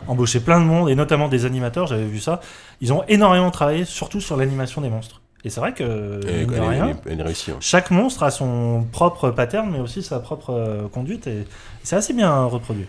embauché 0.08 0.40
plein 0.40 0.62
de 0.62 0.66
monde 0.66 0.90
et 0.90 0.96
notamment 0.96 1.28
des 1.28 1.44
animateurs, 1.46 1.88
j'avais 1.88 2.06
vu 2.06 2.20
ça. 2.20 2.40
Ils 2.80 2.94
ont 2.94 3.04
énormément 3.10 3.52
travaillé, 3.52 3.84
surtout 3.84 4.22
sur 4.22 4.38
l'animation 4.38 4.80
des 4.80 4.90
monstres. 4.90 5.21
Et 5.44 5.50
c'est 5.50 5.60
vrai 5.60 5.74
que, 5.74 6.20
elle, 6.28 6.48
rien, 6.60 6.98
elle 7.08 7.20
elle 7.20 7.28
hein. 7.28 7.58
chaque 7.60 7.90
monstre 7.90 8.24
a 8.24 8.30
son 8.32 8.86
propre 8.92 9.32
pattern, 9.32 9.70
mais 9.72 9.80
aussi 9.80 10.04
sa 10.04 10.20
propre 10.20 10.52
euh, 10.52 10.88
conduite 10.88 11.26
et 11.28 11.46
c'est 11.84 11.96
assez 11.96 12.14
bien 12.14 12.44
reproduit. 12.46 12.86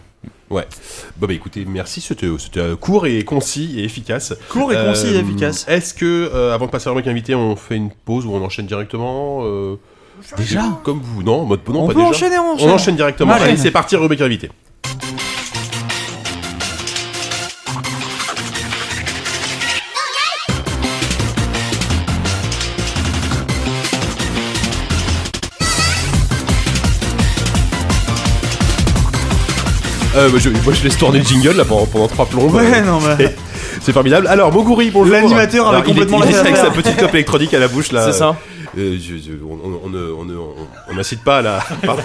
Bon, 0.50 0.60
bah 1.16 1.32
écoutez, 1.32 1.64
merci, 1.64 2.02
c'était 2.02 2.26
euh, 2.26 2.76
court 2.76 3.06
et 3.06 3.24
concis 3.24 3.80
et 3.80 3.84
efficace. 3.84 4.34
Court 4.50 4.70
et 4.72 4.76
concis 4.76 5.06
et 5.06 5.16
Euh, 5.16 5.20
efficace. 5.20 5.64
Est-ce 5.66 5.94
que, 5.94 6.04
euh, 6.32 6.54
avant 6.54 6.66
de 6.66 6.70
passer 6.70 6.88
à 6.88 6.90
rubrique 6.90 7.06
invité, 7.08 7.34
on 7.34 7.56
fait 7.56 7.76
une 7.76 7.90
pause 7.90 8.26
ou 8.26 8.32
on 8.34 8.44
enchaîne 8.44 8.66
directement 8.66 9.40
euh, 9.44 9.76
Déjà? 10.36 10.62
Comme 10.84 11.00
vous, 11.00 11.22
non, 11.22 11.40
en 11.40 11.44
mode 11.46 11.60
non, 11.68 11.84
On 11.84 11.86
pas 11.86 11.94
peut 11.94 11.98
déjà. 12.00 12.10
enchaîner, 12.10 12.38
on 12.38 12.50
On 12.50 12.54
enchaîne. 12.54 12.70
enchaîne 12.70 12.96
directement. 12.96 13.32
Allez. 13.32 13.44
Allez, 13.44 13.56
c'est 13.56 13.70
parti, 13.70 13.96
rubrique 13.96 14.20
invité. 14.20 14.50
Euh, 30.14 30.28
bah, 30.28 30.38
je, 30.38 30.50
moi 30.50 30.72
je 30.74 30.84
laisse 30.84 30.96
tourner 30.98 31.20
le 31.20 31.24
jingle 31.24 31.56
là 31.56 31.64
pendant, 31.64 31.86
pendant 31.86 32.08
trois 32.08 32.26
plombes. 32.26 32.52
Ouais, 32.54 32.62
Euh, 32.76 32.80
non, 32.82 32.98
mais. 33.00 33.16
c'est- 33.26 33.36
C'est 33.80 33.92
formidable. 33.92 34.26
Alors, 34.28 34.52
Moguri, 34.52 34.90
bonjour. 34.90 35.12
L'animateur 35.12 35.66
avait 35.68 35.76
Alors, 35.78 35.84
il 35.86 35.90
est- 35.90 35.94
complètement 35.94 36.18
il 36.18 36.24
est 36.24 36.26
laissé 36.28 36.40
avec 36.40 36.56
sa 36.56 36.70
petite 36.70 36.96
clope 36.96 37.14
électronique 37.14 37.52
à 37.54 37.58
la 37.58 37.68
bouche 37.68 37.90
là. 37.90 38.04
C'est 38.04 38.18
ça. 38.18 38.36
Euh, 38.78 38.96
je- 38.96 39.16
je- 39.16 39.32
on, 39.44 39.54
on, 39.54 39.80
on, 39.86 39.88
ne- 39.90 40.12
on, 40.12 40.24
ne- 40.24 40.36
on- 40.36 40.54
on 40.90 40.94
n'incite 40.94 41.22
pas 41.24 41.38
à 41.38 41.42
la. 41.42 41.58
Pardon. 41.86 42.02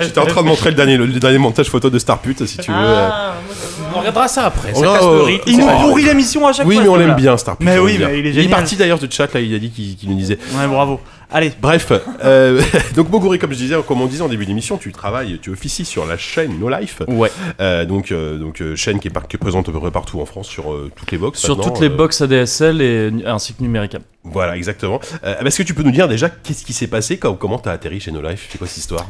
J'étais 0.00 0.18
en 0.18 0.26
train 0.26 0.42
de 0.42 0.48
montrer 0.48 0.70
le 0.70 0.76
dernier, 0.76 0.96
le, 0.96 1.06
dernier 1.06 1.38
montage 1.38 1.68
photo 1.70 1.88
de 1.90 1.98
Starput 1.98 2.34
si 2.46 2.58
tu 2.58 2.70
veux. 2.70 2.76
Ah, 2.76 3.34
On 3.94 3.98
regardera 4.00 4.28
ça 4.28 4.46
après. 4.46 4.70
On 4.72 4.76
Ça 4.76 4.80
verra, 4.82 4.98
casse 4.98 5.06
le 5.08 5.22
rythme. 5.22 5.42
Il 5.46 5.58
nous 5.58 5.66
Oh. 5.68 5.80
pourrit 5.88 6.04
l'émission 6.04 6.46
à 6.46 6.52
chaque 6.52 6.66
Oui, 6.66 6.74
fois. 6.74 6.82
mais 6.84 6.88
on 6.90 6.94
ce 6.94 6.98
l'aime 6.98 7.08
gars-là. 7.08 7.20
bien, 7.20 7.36
Star. 7.36 7.56
Mais 7.60 7.78
on 7.78 7.84
oui, 7.84 7.92
l'aime 7.92 7.98
bien. 7.98 8.08
mais 8.08 8.18
il 8.18 8.26
est 8.26 8.30
Il 8.30 8.38
est 8.38 8.42
génial. 8.42 8.58
parti 8.58 8.76
d'ailleurs 8.76 8.98
de 8.98 9.08
chat, 9.10 9.32
là, 9.32 9.40
il 9.40 9.54
a 9.54 9.58
dit 9.58 9.70
qu'il 9.70 9.96
qu'il 9.96 10.10
nous 10.10 10.16
disait. 10.16 10.38
Ouais, 10.58 10.66
bravo. 10.66 11.00
Allez. 11.34 11.52
Bref, 11.60 11.92
euh, 12.24 12.62
donc 12.96 13.10
Moguri, 13.10 13.38
comme 13.40 13.50
je 13.52 13.56
disais, 13.56 13.74
comme 13.86 14.00
on 14.00 14.06
disait 14.06 14.22
en 14.22 14.28
début 14.28 14.46
d'émission, 14.46 14.76
tu 14.78 14.92
travailles, 14.92 15.40
tu 15.42 15.50
officies 15.50 15.84
sur 15.84 16.06
la 16.06 16.16
chaîne 16.16 16.58
No 16.60 16.68
Life. 16.70 17.02
Ouais. 17.08 17.30
Euh, 17.60 17.84
donc, 17.84 18.12
euh, 18.12 18.38
donc 18.38 18.60
euh, 18.60 18.76
chaîne 18.76 19.00
qui 19.00 19.08
est, 19.08 19.10
par- 19.10 19.26
qui 19.26 19.34
est 19.34 19.38
présente 19.38 19.68
à 19.68 19.72
peu 19.72 19.80
près 19.80 19.90
partout 19.90 20.20
en 20.20 20.26
France 20.26 20.46
sur 20.46 20.72
euh, 20.72 20.92
toutes 20.94 21.10
les 21.10 21.18
box. 21.18 21.40
Sur 21.40 21.60
toutes 21.60 21.80
les 21.80 21.88
euh, 21.90 21.96
box 21.96 22.20
ADSL 22.20 22.80
et 22.80 23.12
ainsi 23.26 23.52
que 23.52 23.62
numéricable. 23.62 24.04
Voilà, 24.22 24.56
exactement. 24.56 25.00
Euh, 25.24 25.34
Est-ce 25.44 25.58
que 25.58 25.62
tu 25.64 25.74
peux 25.74 25.82
nous 25.82 25.90
dire 25.90 26.06
déjà 26.08 26.28
qu'est-ce 26.30 26.64
qui 26.64 26.72
s'est 26.72 26.86
passé 26.86 27.18
quand, 27.18 27.34
Comment 27.34 27.58
t'as 27.58 27.72
atterri 27.72 27.98
chez 27.98 28.12
No 28.12 28.22
Life? 28.22 28.46
C'est 28.50 28.58
quoi 28.58 28.66
cette 28.68 28.78
histoire? 28.78 29.06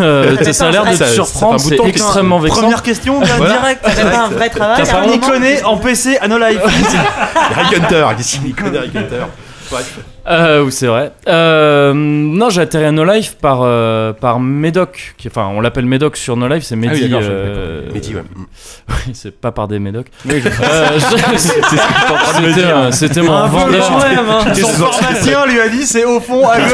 Euh, 0.00 0.36
ça 0.52 0.68
a 0.68 0.70
l'air 0.70 0.84
de 0.84 0.96
te 0.96 1.02
surprendre, 1.04 1.58
c'est 1.58 1.80
extrêmement 1.86 2.38
vexant. 2.38 2.60
Première 2.60 2.82
question, 2.82 3.20
bien 3.20 3.36
Voilà. 3.38 3.58
direct. 3.58 3.80
T'as 3.84 4.10
pas 4.10 4.24
un 4.26 4.28
vrai 4.28 4.48
travail 4.50 4.82
T'as 4.84 4.92
pas 4.92 5.66
en 5.68 5.76
PC 5.78 6.16
à 6.18 6.28
No 6.28 6.38
Life. 6.38 6.60
Rick 6.64 7.78
Hunter, 7.82 8.06
qu'est-ce 8.16 8.38
qu'il 8.38 8.54
connaît 8.54 8.80
Rick 8.80 8.94
Hunter 8.94 9.24
Bref. 9.70 9.98
Euh, 10.26 10.62
oui, 10.64 10.72
c'est 10.72 10.86
vrai. 10.86 11.12
Euh, 11.28 11.92
non, 11.94 12.48
j'ai 12.48 12.62
atterri 12.62 12.84
à 12.86 12.92
No 12.92 13.04
Life 13.04 13.36
par, 13.40 13.60
euh, 13.62 14.12
par 14.14 14.40
Médoc. 14.40 15.14
Qui, 15.18 15.28
enfin, 15.28 15.50
on 15.54 15.60
l'appelle 15.60 15.84
Médoc 15.84 16.16
sur 16.16 16.36
No 16.36 16.48
Life, 16.48 16.64
c'est 16.64 16.76
Mehdi. 16.76 16.94
oui, 16.94 17.08
d'accord, 17.08 17.22
je- 17.22 17.28
euh, 17.30 17.82
Mehdi, 17.92 18.14
ouais. 18.14 18.22
Oui, 18.88 19.12
c'est 19.12 19.38
pas 19.38 19.52
par 19.52 19.68
des 19.68 19.78
Médocs. 19.78 20.06
Oui, 20.24 20.42
Euh, 20.62 20.98
C'était 22.90 23.20
mon 23.22 23.46
vendeur. 23.46 23.90
hein. 23.92 24.54
Son 24.54 24.68
pharmacien 24.68 25.46
lui 25.46 25.60
a 25.60 25.68
dit 25.68 25.84
c'est 25.86 26.04
au 26.04 26.20
fond 26.20 26.46
à 26.48 26.58
gauche. 26.58 26.70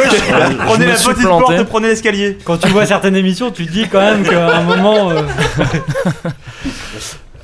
Prenez 0.67 0.87
la 0.87 0.93
petite 0.95 1.19
planté. 1.19 1.57
porte, 1.57 1.69
prenez 1.69 1.89
l'escalier. 1.89 2.39
Quand 2.45 2.57
tu 2.59 2.69
vois 2.69 2.87
certaines 2.87 3.17
émissions, 3.17 3.51
tu 3.51 3.67
te 3.67 3.73
dis 3.73 3.89
quand 3.89 4.01
même 4.01 4.23
qu'à 4.23 4.59
un 4.59 4.63
moment. 4.63 5.11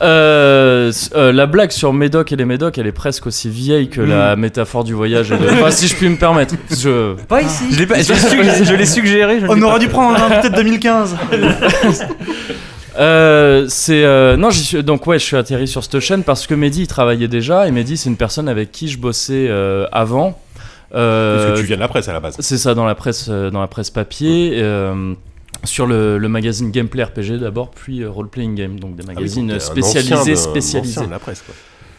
euh, 0.03 0.93
Euh, 1.15 1.33
la 1.33 1.47
blague 1.47 1.71
sur 1.71 1.93
Médoc 1.93 2.33
et 2.33 2.37
les 2.37 2.45
Médocs, 2.45 2.79
elle 2.79 2.87
est 2.87 2.93
presque 2.93 3.27
aussi 3.27 3.49
vieille 3.49 3.89
que 3.89 4.01
la 4.01 4.37
métaphore 4.37 4.85
du 4.85 4.93
voyage. 4.95 5.33
et 5.33 5.37
de- 5.39 5.45
Enfin, 5.49 5.71
si 5.71 5.89
je 5.89 5.95
puis 5.97 6.09
me 6.09 6.17
permettre. 6.17 6.55
Je... 6.71 7.15
Pas 7.15 7.43
ici. 7.43 7.65
Je 7.71 7.79
l'ai 7.79 7.87
pas- 7.87 8.01
je 8.03 8.13
l'ai 8.13 8.19
su- 8.59 8.65
je 8.65 8.75
l'ai 8.75 8.87
suggéré. 8.87 9.41
je 9.41 9.47
On 9.47 9.55
l'ai 9.55 9.63
aurait 9.63 9.75
pas 9.75 9.79
dû 9.79 9.89
prendre 9.89 10.19
un 10.23 10.49
de 10.49 10.55
2015. 10.55 11.17
Euh, 12.99 13.67
c'est 13.69 14.05
euh, 14.05 14.39
non, 14.39 14.49
j'y 14.49 14.65
suis 14.65 14.83
donc 14.83 15.07
ouais, 15.07 15.19
je 15.19 15.25
suis 15.25 15.37
atterri 15.37 15.69
sur 15.69 15.85
cette 15.85 16.01
chaîne 16.01 16.23
parce 16.23 16.47
que 16.47 16.55
Mehdi 16.55 16.83
il 16.83 16.87
travaillait 16.87 17.29
déjà 17.29 17.69
et 17.69 17.71
Mehdi 17.71 17.99
c'est 17.99 18.09
une 18.09 18.17
personne 18.17 18.49
avec 18.49 18.73
qui 18.73 18.89
je 18.89 18.97
bossais 18.97 19.49
euh, 19.51 19.85
avant. 19.93 20.41
Euh, 20.95 21.37
Parce 21.49 21.57
que 21.57 21.61
tu 21.61 21.67
viens 21.67 21.77
de 21.77 21.83
la 21.83 21.89
presse 21.89 22.09
à 22.09 22.15
la 22.15 22.21
base. 22.21 22.37
C'est 22.39 22.57
ça 22.57 22.75
dans 22.75 22.87
la 22.87 22.95
presse, 22.95 23.29
dans 23.29 23.61
la 23.61 23.67
presse 23.67 23.91
papier. 23.91 24.53
euh, 24.55 25.13
sur 25.65 25.87
le, 25.87 26.19
le 26.19 26.29
magazine 26.29 26.71
Gameplay 26.71 27.03
RPG 27.05 27.39
d'abord, 27.41 27.71
puis 27.71 28.03
euh, 28.03 28.11
Role 28.11 28.29
Playing 28.29 28.55
Game, 28.55 28.79
donc 28.81 28.97
des 28.97 29.03
Ah 29.07 29.11
oui, 29.11 29.15
magazines 29.17 29.49
t'es 29.49 29.55
un 29.55 29.59
spécialisés, 29.61 30.31
de- 30.33 30.37
spécialisés. 30.37 31.07
de 31.07 31.11
la 31.11 31.19
presse, 31.19 31.43
quoi. 31.45 31.55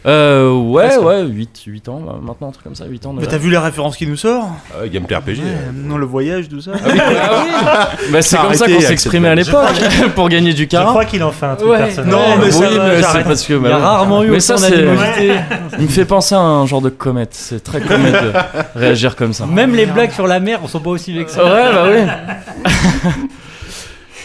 Euh, 0.06 0.54
ouais, 0.54 0.86
Presque. 0.88 1.02
ouais, 1.04 1.24
8, 1.26 1.64
8 1.66 1.90
ans 1.90 2.02
euh, 2.08 2.26
maintenant, 2.26 2.48
un 2.48 2.52
truc 2.52 2.64
comme 2.64 2.76
ça, 2.76 2.86
8 2.86 3.06
ans. 3.08 3.14
Mais 3.20 3.26
t'as 3.28 3.40
vu 3.40 3.50
les 3.50 3.58
références 3.58 3.98
qui 3.98 4.08
nous 4.08 4.16
sort? 4.16 4.48
Ah 4.74 4.84
ouais, 4.84 4.90
Gameplay 4.90 5.18
RPG. 5.18 5.40
Ouais, 5.40 5.44
Non, 5.74 5.98
le 5.98 6.06
voyage, 6.06 6.48
tout 6.48 6.62
ça. 6.62 6.72
Bah, 8.12 8.22
c'est 8.22 8.38
T'as 8.38 8.44
comme 8.44 8.54
ça 8.54 8.68
qu'on 8.68 8.80
s'exprimait 8.80 9.28
à 9.30 9.36
l'époque 9.36 9.66
pour 10.16 10.30
gagner 10.30 10.54
du 10.54 10.62
Je 10.64 10.68
carat. 10.68 10.92
crois 10.92 11.04
qu'il 11.04 11.22
en 11.24 11.32
fait 11.32 11.48
un 11.48 11.56
truc 11.56 11.70
Ouais. 11.72 11.78
personnel. 11.80 12.10
Non, 12.12 12.38
mais 12.40 12.56
oui, 12.56 12.66
mais 12.80 13.02
c'est 13.02 13.24
parce 13.24 13.44
que 13.44 13.54
Il 13.54 13.64
y 13.70 13.72
a 13.72 13.78
rarement 13.78 14.24
eu 14.24 14.30
Mais 14.30 14.40
ça, 14.40 14.56
c'est-. 14.56 14.86
Il 15.80 15.86
me 15.86 15.90
fait 15.90 16.06
penser 16.06 16.36
à 16.36 16.40
un 16.40 16.66
genre 16.68 16.82
de 16.82 16.90
comète. 16.90 17.34
C'est 17.34 17.62
très 17.62 17.82
comète 17.82 18.14
de 18.14 18.32
réagir 18.80 19.16
comme 19.18 19.34
ça. 19.34 19.46
Même 19.46 19.76
les 19.76 19.88
blagues 19.88 20.12
sur 20.12 20.28
la 20.28 20.40
mer, 20.40 20.60
on 20.64 20.68
sont 20.68 20.80
pas 20.80 20.92
aussi 20.92 21.12
vexés. 21.12 21.40
Ouais, 21.40 21.46
bah 21.74 21.86
oui. 21.90 23.12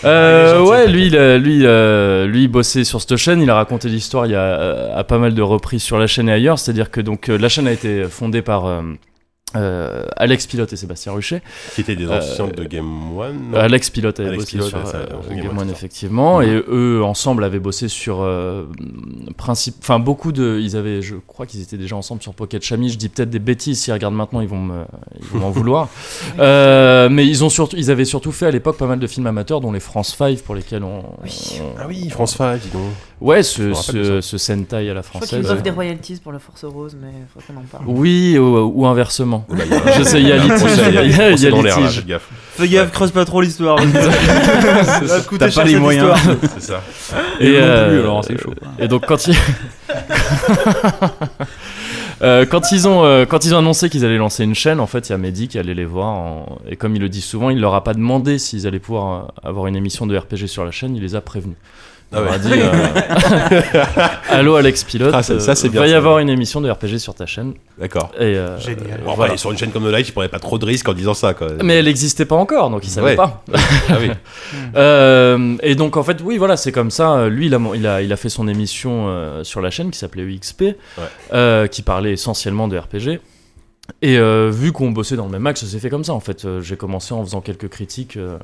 Euh, 0.05 0.61
ouais, 0.65 0.89
lui, 0.89 1.07
il, 1.07 1.17
a- 1.17 1.39
lui, 1.39 1.65
euh, 1.65 2.27
lui, 2.27 2.45
il 2.45 2.49
bossait 2.49 2.85
sur 2.85 3.01
cette 3.01 3.17
chaîne. 3.17 3.41
Il 3.41 3.51
a 3.51 3.55
raconté 3.55 3.89
l'histoire 3.89 4.27
il 4.27 4.33
y 4.33 4.35
a 4.35 4.41
euh, 4.41 4.97
à 4.97 5.05
pas 5.05 5.19
mal 5.19 5.35
de 5.35 5.43
reprises 5.43 5.83
sur 5.83 5.99
la 5.99 6.07
chaîne 6.07 6.29
et 6.29 6.33
ailleurs. 6.33 6.59
C'est-à-dire 6.59 6.91
que 6.91 7.01
donc 7.01 7.29
euh, 7.29 7.39
la 7.39 7.49
chaîne 7.49 7.67
a 7.69 7.73
été 7.73 8.05
fondée 8.05 8.43
par 8.43 8.83
euh, 9.57 10.07
Alex 10.17 10.47
Pilote 10.47 10.73
et 10.73 10.77
Sébastien 10.77 11.13
Ruchet. 11.13 11.43
Qui 11.75 11.81
était 11.83 11.97
des 11.97 12.07
Euh, 12.07 12.19
anciens 12.19 12.47
de 12.49 12.65
Game 12.65 13.17
One. 13.17 13.55
Alex 13.55 13.91
Pilote 13.91 14.19
avait 14.21 14.31
Alex 14.31 14.45
bossé 14.45 14.53
Pilote, 14.57 14.69
sur 14.69 14.79
ouais, 14.79 14.87
ça, 14.87 14.97
euh, 14.99 15.07
Game 15.31 15.41
Game 15.49 15.59
One, 15.59 15.71
effectivement, 15.71 16.41
et 16.43 16.63
eux 16.69 17.03
ensemble 17.05 17.45
avaient 17.45 17.59
bossé 17.59 17.89
sur 17.89 18.23
euh, 18.23 18.65
principe, 19.37 19.77
enfin 19.81 19.99
beaucoup 19.99 20.33
de, 20.33 20.59
ils 20.63 20.77
avaient, 20.77 21.03
je 21.03 21.17
crois 21.17 21.47
qu'ils 21.47 21.63
étaient 21.63 21.77
déjà 21.79 21.97
ensemble 21.97 22.23
sur 22.23 22.35
Pocket 22.35 22.63
Chami. 22.63 22.89
Je 22.91 22.99
dis 22.99 23.09
peut-être 23.09 23.31
des 23.31 23.39
bêtises, 23.39 23.81
s'ils 23.81 23.93
regardent 23.93 24.15
maintenant, 24.15 24.41
ils 24.41 24.49
vont 24.49 24.61
me, 24.63 24.85
m'en 25.35 25.51
vouloir. 25.53 25.89
Euh, 26.39 27.09
mais 27.11 27.27
ils 27.27 27.45
ont 27.45 27.49
surtout, 27.51 27.77
ils 27.77 27.91
avaient 27.91 28.05
surtout 28.05 28.33
fait 28.33 28.47
à 28.47 28.51
l'époque 28.51 28.77
pas 28.77 28.87
mal 28.87 28.99
de 28.99 29.07
films 29.07 29.27
amateurs, 29.27 29.61
dont 29.61 29.73
les 29.73 29.81
France 29.81 30.15
5 30.17 30.39
pour 30.41 30.55
lesquels 30.55 30.83
on, 30.85 31.01
on- 31.01 31.75
Ah 31.79 31.85
oui, 31.89 32.09
France 32.11 32.37
5, 32.37 32.61
dis 32.61 32.69
donc. 32.71 32.83
ouais, 33.21 33.43
ce, 33.43 33.63
me 33.63 33.75
ce, 33.75 34.21
ce 34.21 34.39
Sentai 34.39 34.89
à 34.91 34.95
la 34.95 35.03
Je 35.03 35.09
crois 35.09 35.21
qu'ils 35.21 35.29
française. 35.39 35.51
offrent 35.51 35.63
des 35.63 35.71
royalties 35.71 36.21
pour 36.23 36.33
le 36.33 36.39
Force 36.39 36.65
Rose, 36.65 36.97
mais 37.01 37.09
faut 37.33 37.41
qu'on 37.53 37.59
en 37.61 37.65
parle. 37.65 37.85
Oui, 37.87 38.37
ou, 38.39 38.59
ou 38.75 38.87
inversement. 38.87 39.42
Oh, 39.49 39.55
il 39.59 39.69
y 39.69 39.75
a- 39.75 39.93
Je 39.99 40.03
sais, 40.03 40.21
il 40.21 40.29
y 40.29 40.33
a 40.33 40.37
il 40.37 40.47
y 41.43 41.47
a- 41.47 41.51
dans 41.51 41.63
l'air, 41.63 41.79
gaffe. 42.07 42.29
Fais 42.55 42.69
gaffe, 42.69 42.91
creuse 42.93 43.11
pas 43.11 43.25
trop 43.25 43.41
l'histoire. 43.41 43.79
Ça 43.93 45.01
va 45.01 45.21
te 45.21 45.27
coûter 45.29 45.47
T'as 45.47 45.53
pas 45.55 45.65
les 45.65 45.77
moyens. 45.77 46.17
histoire. 46.17 46.37
C'est 46.59 46.63
ça. 46.63 46.81
Et 47.41 47.51
eux 47.57 47.61
non 47.61 47.89
plus, 47.89 47.99
alors 48.01 48.25
c'est 48.25 48.41
chaud. 48.41 48.55
Et 48.79 48.89
donc 48.89 49.07
quand 49.07 49.27
ils 49.27 49.37
Euh, 52.23 52.47
quand 52.47 52.71
ils 52.71 52.87
ont 52.87 53.05
euh, 53.05 53.27
quand 53.27 53.45
ils 53.45 53.53
ont 53.55 53.59
annoncé 53.59 53.91
qu'ils 53.91 54.05
allaient 54.05 54.17
lancer 54.17 54.45
une 54.45 54.55
chaîne, 54.55 54.79
en 54.79 54.87
fait, 54.87 55.09
il 55.09 55.13
y 55.13 55.15
a 55.15 55.19
Mehdi 55.19 55.49
qui 55.49 55.59
allait 55.59 55.75
les 55.75 55.85
voir 55.85 56.07
en- 56.07 56.59
et 56.69 56.77
comme 56.77 56.95
il 56.95 57.01
le 57.03 57.09
dit 57.09 57.21
souvent, 57.21 57.51
il 57.51 57.59
leur 57.61 57.75
a 57.75 57.83
pas 57.83 57.95
demandé 57.95 58.39
s'ils 58.39 58.67
allaient 58.69 58.79
pouvoir 58.79 59.25
euh, 59.45 59.49
avoir 59.49 59.67
une 59.67 59.75
émission 59.75 60.07
de 60.07 60.17
RPG 60.17 60.47
sur 60.47 60.65
la 60.65 60.71
chaîne, 60.71 60.95
il 60.95 61.03
les 61.03 61.17
a 61.17 61.21
prévenus. 61.21 61.57
Il 62.13 62.19
Ah 62.19 62.21
leur 62.21 62.29
ouais. 62.31 62.35
a 62.35 62.39
dit 62.39 62.53
euh, 62.53 63.73
Allô 64.31 64.55
Alex 64.57 64.85
Pilote, 64.85 65.13
Ah, 65.15 65.23
ça- 65.23 65.41
ça, 65.41 65.55
c'est 65.55 65.69
euh, 65.69 65.71
bien, 65.71 65.81
va 65.81 65.87
y 65.87 65.91
ça. 65.91 65.97
avoir 65.97 66.19
une 66.19 66.29
émission 66.29 66.61
de 66.61 66.71
RPG 66.71 66.99
sur 66.99 67.15
ta 67.15 67.25
chaîne. 67.27 67.55
D'accord. 67.79 68.11
Et 68.19 68.23
euh, 68.37 68.59
Génial. 68.59 69.01
euh, 69.01 69.05
Bon, 69.05 69.15
voilà. 69.15 69.33
après, 69.33 69.39
sur 69.39 69.51
une 69.51 69.57
chaîne 69.59 69.71
comme 69.71 69.85
The 69.91 69.95
Life, 69.95 70.09
il 70.09 70.13
prenait 70.13 70.29
pas 70.29 70.39
trop 70.39 70.59
de 70.59 70.65
risques 70.67 70.89
en 70.89 70.93
disant 70.93 71.15
ça, 71.15 71.33
quoi. 71.35 71.49
Mais 71.63 71.75
elle 71.77 71.87
n'existait 71.87 72.27
pas 72.27 72.37
encore, 72.37 72.69
donc 72.71 72.85
il 72.85 72.91
savait 72.91 73.07
Ouais. 73.11 73.17
pas. 73.17 73.43
Ah 73.89 73.95
oui. 74.01 74.11
Euh, 74.77 75.57
et 75.63 75.75
donc 75.75 75.97
en 75.97 76.03
fait, 76.03 76.19
oui, 76.23 76.39
voilà, 76.39 76.57
c'est 76.57 76.73
comme 76.73 76.91
ça. 76.91 77.29
Lui, 77.29 77.47
il 77.47 77.55
a, 77.55 77.59
mon- 77.59 77.75
il 77.75 77.87
a, 77.87 78.03
il 78.03 78.13
a 78.13 78.17
fait 78.17 78.29
son 78.29 78.47
émission 78.49 79.07
euh, 79.09 79.45
sur 79.45 79.61
la 79.61 79.71
chaîne 79.71 79.91
qui 79.91 79.99
s'appelait 79.99 80.23
UXP, 80.23 80.77
euh, 81.33 81.67
qui 81.67 81.83
parlait 81.83 82.13
essentiellement 82.13 82.69
de 82.69 82.77
RPG. 82.79 83.21
Et 84.01 84.17
euh, 84.19 84.51
vu 84.53 84.73
qu'on 84.73 84.91
bossait 84.91 85.17
dans 85.17 85.25
le 85.27 85.31
même 85.33 85.47
axe, 85.47 85.61
ça 85.61 85.67
s'est 85.67 85.79
fait 85.79 85.91
comme 85.91 86.05
ça 86.05 86.13
en 86.15 86.21
fait. 86.21 86.47
J'ai 86.61 86.77
commencé 86.77 87.13
en 87.15 87.23
faisant 87.25 87.41
quelques 87.41 87.69
critiques 87.69 88.17
euh, 88.17 88.39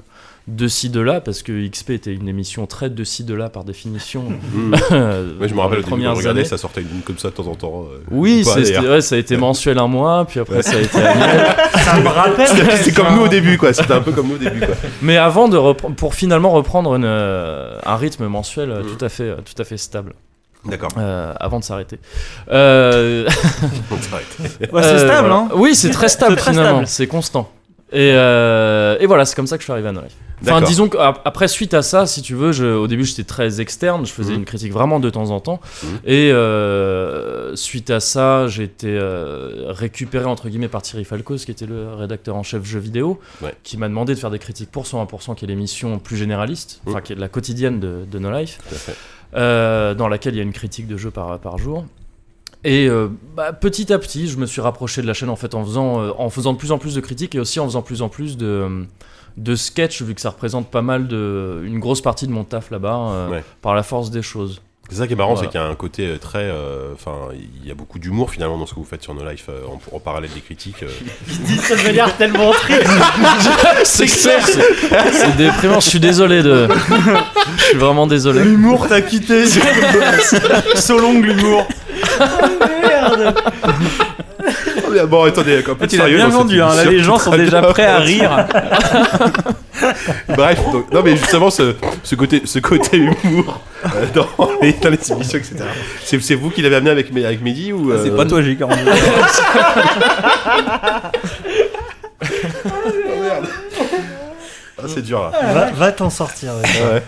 de 0.49 0.67
ci 0.67 0.89
de 0.89 1.01
là 1.01 1.21
parce 1.21 1.43
que 1.43 1.69
XP 1.69 1.91
était 1.91 2.13
une 2.15 2.27
émission 2.29 2.67
très 2.67 2.89
de 2.91 3.05
ci 3.05 3.23
de 3.23 3.35
là 3.35 3.49
par 3.51 3.65
définition. 3.65 4.25
Mmh. 4.55 4.75
Ouais, 5.41 5.49
je 5.49 5.55
me 5.55 5.61
rappelle 5.61 5.81
au 5.81 5.97
début 6.23 6.45
ça 6.45 6.57
sortait 6.59 6.81
une 6.81 7.03
comme 7.05 7.19
ça 7.19 7.29
de 7.29 7.35
temps 7.35 7.47
en 7.47 7.55
temps. 7.55 7.85
euh, 7.93 7.99
Oui, 8.11 8.45
ouais, 8.47 9.01
ça 9.01 9.15
a 9.15 9.19
été 9.19 9.37
mensuel 9.37 9.79
un 9.79 9.87
mois, 9.87 10.25
puis 10.25 10.41
après 10.41 10.63
ça 10.63 10.77
a 10.77 10.81
été 10.81 10.99
annuel. 10.99 11.47
Ça 11.85 12.01
me 12.01 12.09
rappelle. 12.09 12.49
C'est 12.83 12.93
comme 12.95 13.15
nous 13.15 13.23
au 13.23 13.29
début, 13.29 13.57
quoi. 13.59 13.73
C'était 13.73 13.93
un 13.93 14.01
peu 14.01 14.13
comme 14.13 14.29
nous 14.29 14.35
au 14.35 14.39
début, 14.39 14.59
quoi. 14.61 14.75
Mais 15.03 15.17
avant 15.17 15.49
de 15.49 15.59
pour 15.73 16.15
finalement 16.15 16.51
reprendre 16.51 16.95
une, 16.97 17.05
euh, 17.05 17.79
un 17.85 17.97
rythme 17.97 18.27
mensuel 18.27 18.71
euh, 18.71 18.83
tout 18.83 19.03
à 19.05 19.09
fait, 19.09 19.23
euh, 19.25 19.37
tout 19.37 19.61
à 19.61 19.65
fait 19.65 19.77
stable, 19.77 20.15
D'accord. 20.65 20.91
euh, 20.99 21.33
avant 21.39 21.59
de 21.61 21.65
s'arrêter. 21.65 21.99
Euh. 22.51 23.29
Ouais, 24.73 24.83
c'est 24.83 24.99
stable, 24.99 25.31
hein. 25.31 25.49
Oui, 25.55 25.75
c'est 25.75 25.91
très 25.91 26.09
stable 26.09 26.39
finalement, 26.39 26.83
c'est 26.87 27.07
constant. 27.07 27.51
Et, 27.91 28.13
euh, 28.13 28.97
et 29.01 29.07
voilà, 29.07 29.25
c'est 29.25 29.35
comme 29.35 29.47
ça 29.47 29.57
que 29.57 29.63
je 29.63 29.65
suis 29.65 29.73
arrivé 29.73 29.89
à 29.89 29.93
No 29.93 30.01
Life. 30.03 30.13
Enfin, 30.43 30.61
disons 30.61 30.89
qu'après, 30.89 31.49
suite 31.49 31.75
à 31.75 31.83
ça, 31.83 32.07
si 32.07 32.23
tu 32.23 32.35
veux, 32.35 32.53
je, 32.53 32.65
au 32.65 32.87
début 32.87 33.05
j'étais 33.05 33.25
très 33.25 33.61
externe, 33.61 34.07
je 34.07 34.13
faisais 34.13 34.33
Mhm. 34.35 34.39
une 34.41 34.45
critique 34.45 34.73
vraiment 34.73 35.01
de 35.01 35.11
temps 35.11 35.31
en 35.31 35.41
temps. 35.41 35.59
Mhm. 35.83 35.99
Et 36.05 36.31
euh, 36.31 37.57
suite 37.57 37.91
à 37.91 37.99
ça, 37.99 38.47
j'ai 38.47 38.63
été 38.65 38.87
euh, 38.89 39.65
récupéré 39.69 40.27
entre 40.27 40.49
guillemets 40.49 40.69
par 40.69 40.83
Thierry 40.83 41.05
Falcos, 41.05 41.39
qui 41.39 41.51
était 41.51 41.67
le 41.67 41.93
rédacteur 41.95 42.37
en 42.37 42.43
chef 42.45 42.65
jeux 42.65 42.79
vidéo, 42.79 43.19
Ouais. 43.43 43.53
qui 43.65 43.77
m'a 43.79 43.89
demandé 43.89 44.15
de 44.15 44.19
faire 44.21 44.31
des 44.31 44.39
critiques 44.39 44.71
pour 44.71 44.87
101%, 44.87 45.35
qui 45.35 45.45
est 45.45 45.49
l'émission 45.49 45.99
plus 45.99 46.17
généraliste, 46.17 46.81
enfin 46.87 46.99
Mhm. 46.99 47.03
qui 47.03 47.13
est 47.15 47.17
la 47.17 47.29
quotidienne 47.29 47.81
de, 47.81 48.05
de 48.09 48.19
No 48.21 48.31
Life, 48.31 48.59
dans 49.33 50.09
laquelle 50.09 50.35
il 50.35 50.39
y 50.39 50.41
a 50.41 50.45
une 50.45 50.53
critique 50.53 50.87
de 50.87 50.97
jeu 50.97 51.11
par, 51.11 51.39
par 51.41 51.59
jour. 51.59 51.85
Et 52.65 52.89
euh, 52.89 53.09
bah, 53.37 53.53
petit 53.53 53.93
à 53.93 53.99
petit, 53.99 54.29
je 54.29 54.37
me 54.37 54.47
suis 54.47 54.61
rapproché 54.61 55.01
de 55.01 55.07
la 55.07 55.15
chaîne 55.15 55.31
en 55.31 55.37
fait 55.37 55.55
en 55.55 55.65
faisant, 55.65 56.01
euh, 56.01 56.11
en 56.19 56.29
faisant 56.29 56.53
de 56.53 56.59
plus 56.59 56.73
en 56.73 56.79
plus 56.79 56.95
de 56.95 57.01
critiques 57.01 57.35
et 57.35 57.41
aussi 57.41 57.61
en 57.61 57.65
faisant 57.67 57.83
plus 57.83 58.03
en 58.03 58.09
plus 58.09 58.37
de, 58.37 58.85
de 59.37 59.55
sketchs, 59.55 60.03
vu 60.03 60.15
que 60.15 60.21
ça 60.21 60.31
représente 60.31 60.69
pas 60.69 60.83
mal 60.83 61.07
de, 61.07 61.63
une 61.65 61.79
grosse 61.79 62.01
partie 62.01 62.27
de 62.27 62.33
mon 62.33 62.43
taf 62.45 62.71
là-bas, 62.71 62.97
euh, 63.11 63.29
Ouais. 63.31 63.45
par 63.63 63.75
la 63.75 63.83
force 63.85 64.11
des 64.11 64.23
choses. 64.23 64.61
C'est 64.91 64.97
ça 64.97 65.07
qui 65.07 65.13
est 65.13 65.17
marrant, 65.17 65.35
Voilà. 65.35 65.49
c'est 65.49 65.53
qu'il 65.53 65.61
y 65.61 65.63
a 65.63 65.67
un 65.69 65.75
côté 65.75 66.17
très. 66.19 66.45
euh, 66.51 66.95
Enfin, 66.95 67.13
il 67.63 67.69
y 67.69 67.71
a 67.71 67.75
beaucoup 67.75 67.99
d'humour 67.99 68.31
finalement 68.31 68.57
dans 68.57 68.65
ce 68.65 68.73
que 68.73 68.81
vous 68.81 68.87
faites 68.87 69.03
sur 69.03 69.13
No 69.15 69.23
Life 69.23 69.45
euh, 69.51 69.61
en, 69.67 69.79
en 69.95 70.01
parallèle 70.01 70.31
des 70.35 70.41
critiques. 70.41 70.83
euh. 70.83 70.89
dit 71.47 71.59
ça 71.59 71.77
de 71.77 71.83
manière 71.83 72.17
tellement 72.17 72.51
triste. 72.53 72.87
c'est 73.85 74.07
clair, 74.07 74.47
c'est 74.47 75.13
c'est 75.13 75.37
déprimant. 75.37 75.79
Je 75.81 75.89
suis 75.91 76.01
désolé 76.01 76.43
de, 76.43 76.69
je 77.59 77.63
suis 77.65 77.77
vraiment 77.77 78.07
désolé. 78.07 78.43
L'humour 78.43 78.89
t'a 78.89 79.03
quitté. 79.03 79.45
So 80.77 80.99
long 80.99 81.21
l'humour. 81.21 81.67
Oh, 84.87 84.91
mais 84.93 85.07
bon, 85.07 85.25
attendez, 85.25 85.59
un 85.59 85.75
peu 85.75 85.87
de 85.87 85.93
Il 85.93 86.01
a 86.01 86.05
sérieux 86.05 86.17
bien 86.17 86.29
vendu, 86.29 86.63
hein. 86.63 86.75
là 86.75 86.85
les 86.85 87.01
gens 87.01 87.19
sont 87.19 87.31
déjà 87.37 87.63
prêts 87.63 87.87
à 87.87 87.99
rire. 87.99 88.47
Bref, 90.29 90.61
donc, 90.73 90.93
non 90.93 91.03
mais 91.05 91.17
justement 91.17 91.51
ce, 91.51 91.75
ce 92.03 92.15
côté, 92.17 92.43
ce 92.45 92.59
côté 92.59 92.97
humour 92.97 93.61
euh, 93.85 93.89
dans, 94.15 94.27
les, 94.61 94.73
dans 94.73 94.91
les 94.91 95.13
émissions, 95.13 95.39
etc. 95.39 95.57
C'est, 96.05 96.21
c'est 96.21 96.35
vous 96.35 96.51
qui 96.51 96.63
l'avez 96.63 96.77
amené 96.77 96.91
avec, 96.91 97.11
avec 97.17 97.43
Mehdi 97.43 97.73
ou 97.73 97.93
C'est 98.03 98.11
euh, 98.11 98.17
pas 98.17 98.25
toi, 98.27 98.43
j'ai 98.43 98.57
42. 98.57 98.91
Ah, 104.81 104.85
c'est 104.87 105.03
dur 105.03 105.21
là. 105.21 105.53
Va, 105.53 105.71
va 105.73 105.93
t'en 105.93 106.11
sortir. 106.11 106.53
ouais. 106.55 106.93
Ouais. 106.95 107.03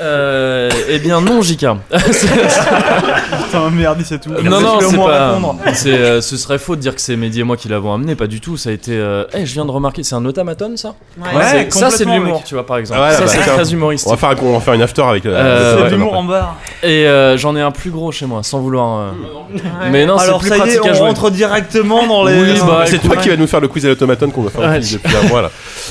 Euh, 0.00 0.70
eh 0.88 0.98
bien 0.98 1.20
non, 1.20 1.40
Jika. 1.42 1.76
Putain, 1.90 3.70
merde, 3.70 3.98
c'est 4.04 4.20
tout. 4.20 4.30
non, 4.42 4.60
non, 4.60 4.78
c'est 4.80 4.96
pas. 4.96 5.38
c'est, 5.74 5.92
euh, 5.92 6.20
ce 6.20 6.36
serait 6.36 6.58
faux 6.58 6.74
de 6.76 6.80
dire 6.80 6.94
que 6.94 7.00
c'est 7.00 7.16
Mehdi 7.16 7.40
et 7.40 7.44
moi 7.44 7.56
qui 7.56 7.68
l'avons 7.68 7.94
amené, 7.94 8.14
pas 8.16 8.26
du 8.26 8.40
tout. 8.40 8.56
Ça 8.56 8.70
a 8.70 8.72
été. 8.72 8.92
euh, 8.92 9.24
eh, 9.34 9.46
je 9.46 9.52
viens 9.52 9.64
de 9.64 9.70
remarquer, 9.70 10.02
c'est 10.02 10.14
un 10.16 10.24
automaton 10.24 10.76
ça 10.76 10.94
Ouais. 11.18 11.36
Ouais, 11.36 11.66
Ça, 11.70 11.90
c'est 11.90 12.04
de 12.04 12.10
l'humour, 12.10 12.36
mec. 12.38 12.44
tu 12.44 12.54
vois, 12.54 12.66
par 12.66 12.78
exemple. 12.78 13.00
Ah 13.02 13.08
ouais, 13.10 13.14
ça, 13.14 13.20
bah, 13.22 13.26
c'est 13.28 13.38
très 13.50 13.68
On 13.68 13.72
humoristique. 13.72 14.10
va 14.10 14.16
faire, 14.16 14.42
on 14.42 14.52
va 14.54 14.60
faire 14.60 14.74
une 14.74 14.82
after 14.82 15.02
avec. 15.02 15.26
Euh. 15.26 15.76
C'est 15.78 15.84
de 15.84 15.90
l'humour 15.90 16.14
en 16.14 16.24
barre. 16.24 16.56
Et 16.82 17.06
euh, 17.06 17.36
j'en 17.36 17.54
ai 17.56 17.60
un 17.60 17.70
plus 17.70 17.90
gros 17.90 18.10
chez 18.12 18.26
moi, 18.26 18.42
sans 18.42 18.58
vouloir. 18.60 18.98
euh, 18.98 19.10
Ouais. 19.54 19.90
Mais 19.92 20.06
non, 20.06 20.18
c'est 20.18 20.24
Alors 20.24 20.40
plus 20.40 20.48
ça 20.48 20.56
y 20.56 20.58
est, 20.58 20.62
pratique 20.78 20.86
à 20.86 20.94
on 21.02 21.06
rentre 21.06 21.30
directement 21.30 22.06
dans 22.06 22.24
les. 22.24 22.34
Oui, 22.40 22.58
bah, 22.66 22.82
C'est 22.86 22.98
toi 22.98 23.16
qui 23.16 23.28
vas 23.28 23.36
nous 23.36 23.46
faire 23.46 23.60
le 23.60 23.68
quiz 23.68 23.84
à 23.86 23.88
l'automaton 23.90 24.30
qu'on 24.30 24.42
va 24.42 24.50
faire 24.50 24.68
Ouais. 24.68 24.80
depuis 24.80 25.16
un 25.16 25.28
mois 25.28 25.42
là. 25.42 25.50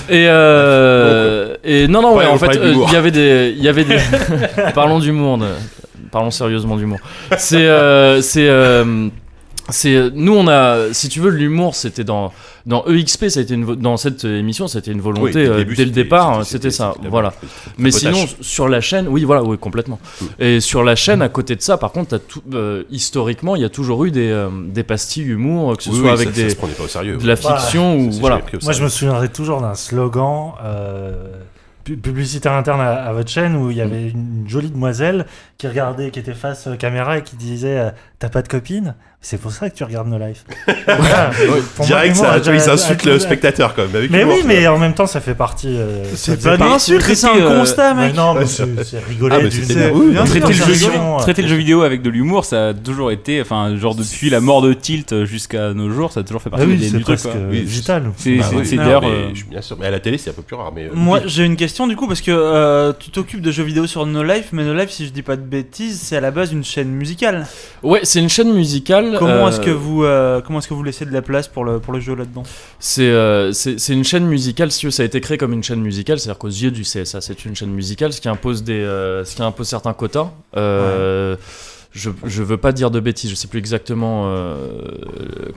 Et, 0.09 0.23
et 1.63 1.88
non, 1.88 2.01
non, 2.01 2.15
ouais, 2.15 2.25
on 2.30 2.34
en 2.34 2.38
fait, 2.38 2.59
il 2.61 2.91
y 2.91 2.95
avait 2.97 3.11
des. 3.11 3.93
Parlons 4.76 4.99
d'humour. 4.99 5.40
Parlons 6.11 6.32
sérieusement 6.32 6.76
d'humour. 6.78 6.99
C'est. 7.38 7.65
euh, 7.68 8.22
c'est. 8.22 8.48
euh, 8.49 9.07
c'est 9.70 10.10
nous 10.14 10.34
on 10.34 10.45
a 10.49 10.91
si 10.91 11.07
tu 11.07 11.22
veux 11.22 11.30
l'humour 11.30 11.74
c'était 11.74 12.03
dans 12.03 12.34
dans 12.65 12.84
EXP 12.86 13.30
ça 13.30 13.40
a 13.40 13.44
été 13.44 13.53
une 13.53 13.64
vo- 13.64 13.76
dans 13.78 13.95
cette 13.95 14.26
émission 14.26 14.68
c'était 14.68 14.91
une 14.91 14.99
volonté 14.99 15.22
Oui, 15.24 15.32
dès 15.32 15.44
le 15.45 15.52
euh, 15.53 15.57
début, 15.60 15.76
dès 15.76 15.84
le 15.86 15.90
c'était- 15.91 16.03
départ 16.03 16.36
c'était- 16.44 16.49
c'était 16.52 16.72
ça 16.72 16.91
c'était- 16.98 17.07
voilà 17.07 17.32
c'était- 17.40 17.53
mais 17.78 17.90
potache. 17.91 18.02
sinon 18.14 18.28
sur 18.41 18.68
la 18.68 18.82
chaîne 18.82 19.07
oui 19.07 19.24
voilà 19.24 19.41
oui 19.41 19.57
complètement 19.57 20.02
Mm. 20.20 20.26
et 20.40 20.60
sur 20.60 20.84
la 20.84 20.98
chaîne 20.98 21.22
à 21.22 21.30
côté 21.30 21.56
de 21.56 21.61
ça 21.61 21.78
par 21.78 21.94
contre 21.94 22.10
t'as 22.10 22.20
tout 22.20 22.41
euh, 22.53 22.84
historiquement 22.91 23.56
il 23.56 23.61
y 23.61 23.65
a 23.65 23.70
toujours 23.70 24.03
eu 24.03 24.11
des 24.11 24.30
euh, 24.32 24.49
des 24.68 24.84
pastilles 24.84 25.24
humour 25.28 25.78
que 25.78 25.84
ce 25.84 25.91
Oui, 25.91 25.95
soit 25.99 26.07
oui, 26.07 26.11
avec 26.14 26.28
ça, 26.28 26.36
ça 26.36 26.41
des 26.44 26.49
se 26.49 26.56
prenait 26.57 26.74
pas 26.74 26.84
au 26.84 26.88
sérieux. 26.90 27.15
de 27.15 27.26
la 27.26 27.36
Voilà. 27.36 27.57
fiction 27.57 27.95
ou 27.99 28.11
voilà 28.11 28.41
Moi, 28.64 28.74
je 28.74 28.84
me 28.84 28.90
souviendrai 28.90 29.30
toujours 29.30 29.61
d'un 29.61 29.76
slogan 29.76 30.52
euh, 30.61 31.14
publicitaire 31.84 32.53
interne 32.53 32.81
à, 32.81 33.03
à 33.05 33.14
votre 33.14 33.30
chaîne 33.30 33.55
où 33.55 33.72
il 33.72 33.77
y 33.77 33.81
avait 33.81 34.10
une 34.10 34.47
jolie 34.47 34.69
demoiselle 34.72 35.26
qui 35.57 35.68
regardait, 35.68 36.11
qui 36.11 36.19
était 36.19 36.34
face 36.34 36.68
euh, 36.68 36.76
caméra 36.76 37.18
et 37.18 37.23
qui 37.23 37.35
disait 37.35 37.80
euh, 37.80 37.91
T'as 38.19 38.30
pas 38.30 38.41
de 38.41 38.47
copine? 38.47 38.95
C'est 39.25 39.37
pour 39.39 39.53
ça 39.53 39.69
que 39.69 39.75
tu 39.75 39.85
regardes 39.85 40.09
nos 40.09 40.17
lives. 40.19 40.41
Voilà. 40.85 41.31
Pour 41.31 41.47
moi, 41.47 41.85
Direct, 41.85 42.15
l'humour 42.17 42.25
ça, 42.33 42.39
vois, 42.39 42.53
ils 42.55 42.69
insultent 42.69 43.05
le 43.05 43.19
spectateur 43.19 43.73
quand 43.73 43.83
même. 43.83 43.95
avec 43.95 44.11
Mais 44.11 44.23
humour, 44.23 44.35
oui, 44.35 44.43
mais 44.45 44.67
en 44.67 44.77
même 44.77 44.93
temps, 44.93 45.07
ça 45.07 45.21
fait 45.21 45.33
partie. 45.33 45.77
euh, 45.77 46.03
C'est 46.13 46.43
pas 46.43 46.51
de 46.51 46.57
partie- 46.57 46.73
l'insulte, 46.91 47.15
c'est 47.15 47.27
un 47.27 47.37
euh, 47.37 47.59
constat, 47.59 47.93
Mais 47.93 48.07
mec. 48.07 48.15
non, 48.17 48.33
mais 48.33 48.41
Ouais, 48.41 48.45
c'est 48.45 48.97
Ah, 48.97 49.07
rigoler 49.07 49.37
mais 49.37 49.43
oui, 49.45 49.51
sûr, 49.51 50.25
Traiter 50.25 50.47
le, 50.47 50.53
jeu, 50.53 50.63
rigolo. 50.65 51.17
traiter 51.19 51.41
le 51.41 51.47
jeu 51.47 51.55
vidéo 51.55 51.83
avec 51.83 52.01
de 52.01 52.09
l'humour, 52.09 52.43
ça 52.43 52.67
a 52.69 52.73
toujours 52.73 53.11
été, 53.11 53.39
enfin, 53.41 53.73
genre 53.77 53.95
depuis 53.95 54.29
la 54.29 54.41
mort 54.41 54.61
de 54.61 54.73
Tilt 54.73 55.23
jusqu'à 55.23 55.73
nos 55.73 55.89
jours, 55.89 56.11
ça 56.11 56.19
a 56.19 56.23
toujours 56.23 56.41
fait 56.41 56.49
Ah 56.51 56.57
partie 56.57 56.71
oui, 56.73 56.77
des 56.77 56.89
c'est 56.89 56.97
du 56.97 57.03
truc. 57.05 57.19
euh. 57.25 57.63
C'est 58.17 58.75
d'ailleurs. 58.75 59.01
mais 59.01 59.07
euh, 59.07 59.29
bien 59.49 59.61
sûr, 59.61 59.77
mais 59.79 59.85
à 59.87 59.91
la 59.91 60.01
télé 60.01 60.17
c'est 60.17 60.31
un 60.31 60.33
peu 60.33 60.41
plus 60.41 60.55
rare. 60.57 60.71
Mais 60.75 60.83
euh, 60.87 60.89
Moi, 60.93 61.21
j'ai 61.25 61.45
une 61.45 61.55
question 61.55 61.87
du 61.87 61.95
coup 61.95 62.07
parce 62.07 62.21
que 62.21 62.31
euh, 62.31 62.91
tu 62.99 63.09
t'occupes 63.09 63.41
de 63.41 63.51
jeux 63.51 63.63
vidéo 63.63 63.87
sur 63.87 64.05
No 64.05 64.21
Life, 64.21 64.49
mais 64.51 64.63
No 64.65 64.73
Life, 64.73 64.89
si 64.89 65.05
je 65.05 65.11
dis 65.11 65.21
pas 65.21 65.37
de 65.37 65.41
bêtises, 65.41 66.01
c'est 66.01 66.17
à 66.17 66.21
la 66.21 66.31
base 66.31 66.51
une 66.51 66.63
chaîne 66.65 66.89
musicale. 66.89 67.47
ouais 67.83 68.01
c'est 68.03 68.19
une 68.19 68.29
chaîne 68.29 68.51
musicale 68.53 69.12
Comment 69.19 69.45
euh, 69.45 69.49
est-ce 69.49 69.60
que 69.60 69.69
vous 69.69 70.03
euh, 70.03 70.41
comment 70.41 70.60
est-ce 70.60 70.68
que 70.68 70.73
vous 70.73 70.84
laissez 70.84 71.06
de 71.06 71.11
la 71.11 71.22
place 71.22 71.48
pour 71.48 71.65
le 71.65 71.80
pour 71.80 71.94
le 71.94 71.99
jeu 71.99 72.15
là-dedans 72.15 72.44
C'est 72.80 73.10
euh, 73.10 73.52
c'est 73.52 73.94
une 73.94 74.03
chaîne 74.03 74.26
musicale, 74.26 74.72
si 74.72 74.91
ça 74.91 75.03
a 75.03 75.06
été 75.06 75.22
créé 75.22 75.38
comme 75.38 75.53
une 75.53 75.64
chaîne 75.64 75.81
musicale, 75.81 76.19
c'est-à-dire 76.19 76.40
qu'aux 76.40 76.48
yeux 76.48 76.72
du 76.72 76.81
CSA, 76.84 77.22
c'est 77.22 77.45
une 77.45 77.56
chaîne 77.56 77.72
musicale, 77.72 78.14
ce 78.14 78.22
qui 78.22 78.30
impose, 78.30 78.64
des, 78.64 78.81
ce 78.81 79.35
qui 79.35 79.41
impose 79.41 79.68
certains 79.68 79.94
quotas. 79.94 80.30
Je, 81.95 82.10
je 82.26 82.41
veux 82.41 82.57
pas 82.57 82.72
dire 82.72 82.90
de 82.90 82.99
bêtises, 82.99 83.30
je 83.30 83.35
sais 83.35 83.48
plus 83.48 83.60
exactement. 83.60 84.23
euh, 84.26 84.56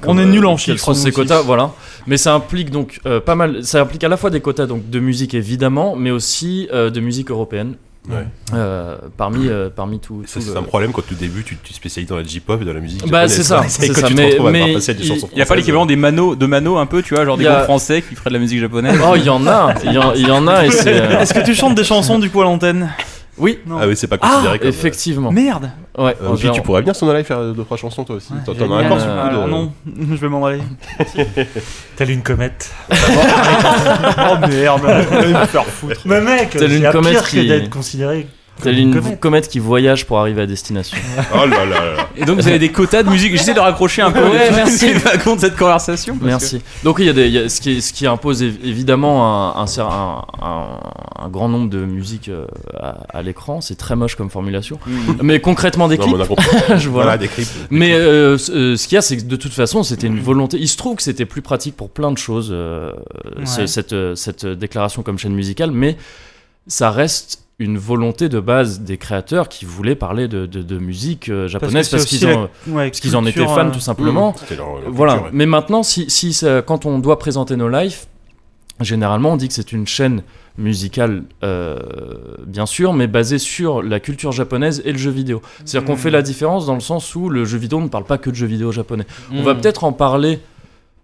On 0.07 0.19
est 0.19 0.27
nul 0.27 0.45
en 0.45 0.57
quels 0.57 0.75
chiffres, 0.75 0.85
sont 0.85 0.95
ces 0.95 1.11
quotas, 1.11 1.41
voilà. 1.41 1.73
Mais 2.07 2.19
ça 2.19 2.35
implique 2.35 2.71
donc 2.71 3.01
euh, 3.07 3.21
pas 3.21 3.35
mal. 3.35 3.65
Ça 3.65 3.81
implique 3.81 4.05
à 4.05 4.09
la 4.09 4.19
fois 4.19 4.29
des 4.29 4.41
quotas 4.41 4.67
donc 4.67 4.91
de 4.91 5.01
musique 5.01 5.33
évidemment, 5.33 5.97
mais 5.97 6.11
aussi 6.11 6.69
euh, 6.73 6.91
de 6.91 7.01
musique 7.01 7.31
européenne. 7.31 7.77
Ouais. 8.09 8.27
Euh, 8.55 8.97
parmi 9.17 9.49
euh, 9.49 9.69
parmi 9.75 9.99
tout. 9.99 10.23
C'est 10.27 10.45
le- 10.47 10.57
un 10.57 10.63
problème 10.63 10.93
quand 10.93 11.03
au 11.11 11.15
début 11.15 11.43
tu 11.45 11.57
tu 11.63 11.73
spécialises 11.73 12.09
dans 12.09 12.17
la 12.17 12.23
J-pop 12.23 12.61
et 12.63 12.65
dans 12.65 12.73
la 12.73 12.81
musique. 12.81 13.01
Bah, 13.03 13.27
japonaise. 13.27 13.33
c'est 13.37 13.43
ça, 13.43 13.65
c'est 13.69 13.93
ça, 13.93 14.07
tu 14.07 14.15
mais- 14.15 14.37
mais 14.53 14.75
passer 14.75 14.91
à 14.93 14.95
des 14.95 15.03
il- 15.03 15.09
chansons 15.09 15.29
Il 15.33 15.37
n'y 15.37 15.43
a 15.43 15.47
pas 15.47 15.57
l'équivalent 15.57 15.87
des 15.87 15.97
manos, 15.97 16.37
de 16.39 16.47
manos 16.47 16.79
un 16.79 16.87
peu, 16.87 17.03
tu 17.03 17.15
vois, 17.15 17.25
genre 17.25 17.37
des 17.37 17.45
groupes 17.45 17.65
français 17.65 18.03
qui 18.03 18.15
feraient 18.15 18.31
de 18.31 18.35
la 18.35 18.41
musique 18.41 18.61
japonaise. 18.61 19.01
Oh, 19.05 19.15
il 19.17 19.25
y 19.25 19.29
en 19.31 19.47
a, 19.47 19.75
il 19.85 19.93
y 19.93 19.99
en, 19.99 20.13
il 20.15 20.27
y 20.27 20.31
en 20.31 20.47
a 20.47 20.67
et 20.67 20.71
c'est. 20.71 21.01
euh, 21.01 21.19
Est-ce 21.21 21.35
que 21.35 21.45
tu 21.45 21.55
chantes 21.55 21.75
des 21.75 21.85
chansons 21.85 22.19
du 22.19 22.31
coup 22.31 22.41
à 22.41 22.45
l'antenne? 22.45 22.91
Oui, 23.39 23.59
Non. 23.67 23.77
Ah 23.81 23.87
oui, 23.87 23.95
c'est 23.97 24.07
pas 24.07 24.17
considéré 24.19 24.59
comme. 24.59 24.69
effectivement. 24.69 25.31
Merde. 25.31 25.71
Ouais, 25.99 26.15
Euh, 26.23 26.35
puis 26.37 26.51
tu 26.53 26.63
pourrais 26.63 26.81
venir 26.81 26.95
sur 26.97 27.07
nos 27.07 27.15
live 27.15 27.25
faire 27.25 27.53
deux 27.55 27.65
trois 27.65 27.77
chansons 27.77 28.05
toi 28.05 28.17
aussi. 28.17 28.33
T'en 28.45 28.55
t'en 28.55 28.71
as 28.79 28.85
encore 28.85 29.01
sur 29.01 29.09
le 29.09 29.23
coup 29.41 29.45
de- 29.47 29.51
non, 29.51 29.73
je 30.11 30.15
vais 30.17 30.29
m'en 30.29 30.45
aller. 30.47 30.61
Telle 31.97 32.11
une 32.11 32.23
comète. 32.23 32.71
oh 32.91 34.37
merde, 34.49 34.83
me 35.33 35.47
faire 35.47 35.65
foutre. 35.67 36.01
Mais 36.05 36.21
mec, 36.21 36.51
Telle 36.51 36.73
une 36.73 36.83
c'est 36.85 36.91
comète 36.93 37.13
pire 37.13 37.25
que 37.25 37.31
qui- 37.31 37.47
d'être 37.49 37.71
considéré 37.71 38.27
Telle 38.63 38.79
une 38.79 38.95
comète. 38.95 39.21
comète 39.21 39.49
qui 39.49 39.59
voyage 39.59 40.07
pour 40.07 40.19
arriver 40.19 40.43
à 40.43 40.47
destination. 40.47 40.97
Oh 41.35 41.47
là 41.47 41.65
là 41.67 41.85
là. 41.97 42.09
Et 42.17 42.25
donc 42.25 42.41
vous 42.41 42.49
avez 42.49 42.59
des 42.59 42.71
quotas 42.73 43.03
de 43.03 43.11
musique. 43.11 43.33
J'essaie 43.33 43.53
de 43.55 43.61
raccrocher 43.61 44.03
un 44.03 44.11
peu 44.11 44.23
Ouais, 44.23 44.51
merci. 44.55 44.95
de 44.95 45.39
cette 45.39 45.57
conversation. 45.57 46.15
parce 46.17 46.27
Merci. 46.27 46.63
Donc 46.85 46.97
il 47.01 47.05
y 47.07 47.09
a 47.09 47.13
des, 47.13 47.27
il 47.27 47.33
y 47.33 47.39
a- 47.39 47.49
ce, 47.49 47.61
qui, 47.61 47.83
ce 47.83 47.93
qui 47.93 48.07
impose 48.07 48.43
év- 48.43 48.57
évidemment 48.65 49.57
un, 49.59 49.67
un, 50.43 51.29
grand 51.29 51.49
nombre 51.49 51.69
de 51.69 51.79
musiques 51.85 52.29
euh, 52.29 52.47
à, 52.79 53.19
à 53.19 53.23
l'écran. 53.23 53.61
C'est 53.61 53.75
très 53.77 53.97
moche 53.97 54.15
comme 54.17 54.31
formulation. 54.31 54.77
que- 54.77 55.23
Mais 55.23 55.41
concrètement 55.41 55.89
des 55.89 55.99
Non, 55.99 56.07
mais 56.07 56.13
clips. 56.13 56.21
on 56.21 56.25
a 56.25 56.27
compris. 56.29 56.57
je 56.79 56.89
vois. 56.89 57.03
Voilà, 57.03 57.19
des 57.19 57.29
clips. 57.29 57.49
Mais 57.71 57.93
euh, 57.93 58.39
ce 58.39 58.53
euh, 58.53 58.77
ce 58.77 58.89
qu'il 58.89 58.95
y 58.97 58.99
a, 58.99 59.03
c'est 59.03 59.17
que 59.17 59.23
de 59.25 59.37
toute 59.37 59.53
façon, 59.53 59.83
c'était 59.83 60.07
une 60.07 60.21
volonté. 60.21 60.57
Il 60.59 60.69
se 60.69 60.77
trouve 60.77 60.97
que 60.97 61.03
c'était 61.03 61.27
plus 61.27 61.43
pratique 61.43 61.77
pour 61.77 61.91
plein 61.91 62.11
de 62.13 62.19
choses, 62.19 62.49
euh, 62.53 62.93
Ouais. 63.37 63.67
cette, 63.67 63.95
cette 64.15 64.47
déclaration 64.47 65.03
comme 65.03 65.19
chaîne 65.19 65.35
musicale, 65.35 65.71
mais 65.73 65.97
ça 66.67 66.91
reste 66.91 67.41
une 67.59 67.79
volonté 67.79 68.29
de 68.29 68.39
base 68.39 68.81
des 68.81 68.99
créateurs 68.99 69.49
qui 69.49 69.65
voulaient 69.65 69.95
parler 69.95 70.29
de, 70.29 70.45
de- 70.45 70.61
de 70.63 70.79
musique 70.79 71.31
euh, 71.31 71.49
japonaise 71.49 71.89
parce, 71.89 72.05
qu'ils 72.05 72.27
aussi 72.27 72.37
en, 72.37 72.43
ouais, 72.75 72.89
parce 72.91 73.01
qu'ils 73.01 73.17
en 73.17 73.25
étaient 73.25 73.45
fans 73.47 73.69
euh, 73.69 73.71
tout 73.71 73.81
simplement. 73.81 74.35
Leur- 74.51 74.81
leur 74.81 74.91
Voilà. 74.93 75.13
culture, 75.15 75.27
ouais. 75.29 75.31
Mais 75.33 75.47
maintenant, 75.47 75.83
si, 75.83 76.11
si 76.11 76.35
ça- 76.35 76.61
quand 76.61 76.85
on 76.85 76.99
doit 76.99 77.19
présenter 77.19 77.57
nos 77.57 77.69
lives, 77.69 78.05
généralement 78.81 79.33
on 79.33 79.37
dit 79.39 79.49
que 79.49 79.55
c'est 79.55 79.73
une 79.73 79.87
chaîne 79.87 80.23
musicale, 80.59 81.23
euh, 81.45 81.79
bien 82.47 82.67
sûr, 82.67 82.93
mais 82.93 83.07
basée 83.07 83.39
sur 83.39 83.83
la 83.83 84.01
culture 84.01 84.33
japonaise 84.33 84.83
et 84.85 84.93
le 84.93 84.99
jeu 84.99 85.11
vidéo. 85.11 85.41
C'est-à-dire 85.65 85.87
qu'on 85.87 85.95
Mm. 85.95 85.99
fait 86.03 86.11
la 86.11 86.23
différence 86.23 86.67
dans 86.67 86.75
le 86.75 86.81
sens 86.81 87.15
où 87.15 87.31
le 87.31 87.45
jeu 87.47 87.57
vidéo 87.59 87.81
ne 87.81 87.89
parle 87.89 88.05
pas 88.05 88.19
que 88.19 88.29
de 88.29 88.35
jeux 88.35 88.47
vidéo 88.47 88.71
japonais. 88.73 89.07
On 89.33 89.41
Mm. 89.41 89.45
va 89.45 89.55
peut-être 89.55 89.85
en 89.85 89.93
parler. 89.93 90.41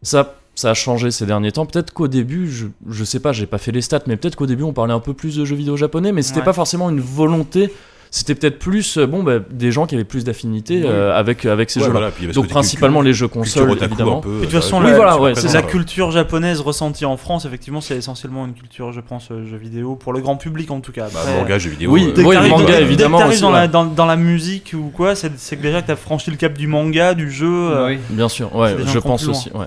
Ça, 0.03 0.35
ça 0.55 0.70
a 0.70 0.74
changé 0.74 1.11
ces 1.11 1.24
derniers 1.27 1.53
temps. 1.53 1.66
Peut-être 1.66 1.93
qu'au 1.93 2.09
début, 2.09 2.51
je, 2.51 2.66
je 2.89 3.05
sais 3.05 3.20
pas, 3.20 3.33
j'ai 3.33 3.47
pas 3.47 3.59
fait 3.59 3.73
les 3.73 3.81
stats, 3.83 4.03
mais 4.07 4.16
peut-être 4.16 4.37
qu'au 4.37 4.47
début 4.47 4.62
on 4.65 4.73
parlait 4.73 4.93
un 4.93 5.01
peu 5.01 5.15
plus 5.15 5.37
de 5.37 5.45
jeux 5.45 5.57
vidéo 5.57 5.77
japonais, 5.77 6.12
mais 6.12 6.23
c'était 6.23 6.41
Ouais. 6.41 6.45
pas 6.45 6.53
forcément 6.53 6.91
une 6.91 7.01
volonté. 7.01 7.73
C'était 8.14 8.34
peut-être 8.34 8.59
plus, 8.59 8.98
euh, 8.98 9.06
bon, 9.06 9.22
bah, 9.22 9.39
des 9.51 9.72
gens 9.72 9.86
qui 9.86 9.94
avaient 9.94 10.05
plus 10.05 10.22
d'affinité 10.22 10.82
euh, 10.84 11.18
avec, 11.18 11.47
avec 11.47 11.70
ces 11.70 11.80
Ouais, 11.80 11.86
jeux-là. 11.86 12.10
voilà, 12.10 12.32
Donc 12.34 12.47
principalement 12.48 12.98
culture- 12.98 13.09
les 13.09 13.14
jeux 13.14 13.28
consoles, 13.28 13.70
évidemment. 13.82 14.18
un 14.18 14.20
peu, 14.20 14.28
Et 14.36 14.40
de 14.40 14.40
toute 14.43 14.51
façon, 14.51 14.80
Oui, 14.82 14.90
la, 14.90 14.97
voilà, 14.97 15.12
c'est 15.34 15.47
ouais, 15.47 15.52
la 15.55 15.62
culture 15.62 16.10
japonaise 16.10 16.60
ressentie 16.60 17.06
en 17.06 17.16
France, 17.16 17.47
effectivement, 17.47 17.80
c'est 17.80 17.97
essentiellement 17.97 18.44
une 18.44 18.52
culture, 18.52 18.93
je 18.93 19.01
pense, 19.01 19.28
euh, 19.30 19.47
jeux 19.47 19.56
vidéo, 19.56 19.97
pour 19.97 20.12
le 20.12 20.20
grand 20.20 20.36
public 20.36 20.70
en 20.70 20.80
tout 20.80 20.93
cas. 20.93 21.06
Bah, 21.10 21.20
Après, 21.22 21.36
manga, 21.40 21.59
jeux 21.59 21.70
vidéo. 21.70 21.90
Oui, 21.90 22.12
euh, 22.14 22.22
Oui, 22.22 22.36
manga, 22.51 22.66
dès- 22.66 22.82
évidemment, 22.82 23.16
Dès 23.16 23.24
que 23.24 23.28
aussi, 23.30 23.40
dans, 23.40 23.51
la, 23.51 23.62
ouais. 23.62 23.68
dans, 23.68 23.86
dans 23.86 24.05
la 24.06 24.16
musique 24.16 24.74
ou 24.78 24.90
quoi, 24.94 25.14
c'est 25.14 25.59
déjà 25.59 25.80
que 25.80 25.86
t'as 25.86 25.97
franchi 25.97 26.30
le 26.30 26.36
cap 26.36 26.52
du 26.52 26.66
manga, 26.66 27.14
du 27.14 27.30
jeu. 27.30 27.47
euh, 27.48 27.86
Oui. 27.89 27.98
Bien 28.10 28.28
sûr, 28.28 28.55
ouais, 28.55 28.76
je 28.84 28.98
pense 28.98 29.26
aussi. 29.26 29.51
Ouais. 29.55 29.66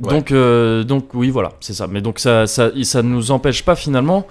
Donc, 0.00 0.32
euh, 0.32 0.82
donc 0.82 1.14
oui, 1.14 1.30
voilà, 1.30 1.52
c'est 1.60 1.72
ça. 1.72 1.86
Mais 1.88 2.00
donc 2.00 2.18
ça, 2.18 2.48
ça, 2.48 2.70
ça 2.82 3.02
nous 3.04 3.30
empêche 3.30 3.62
pas 3.62 3.76
finalement. 3.76 4.26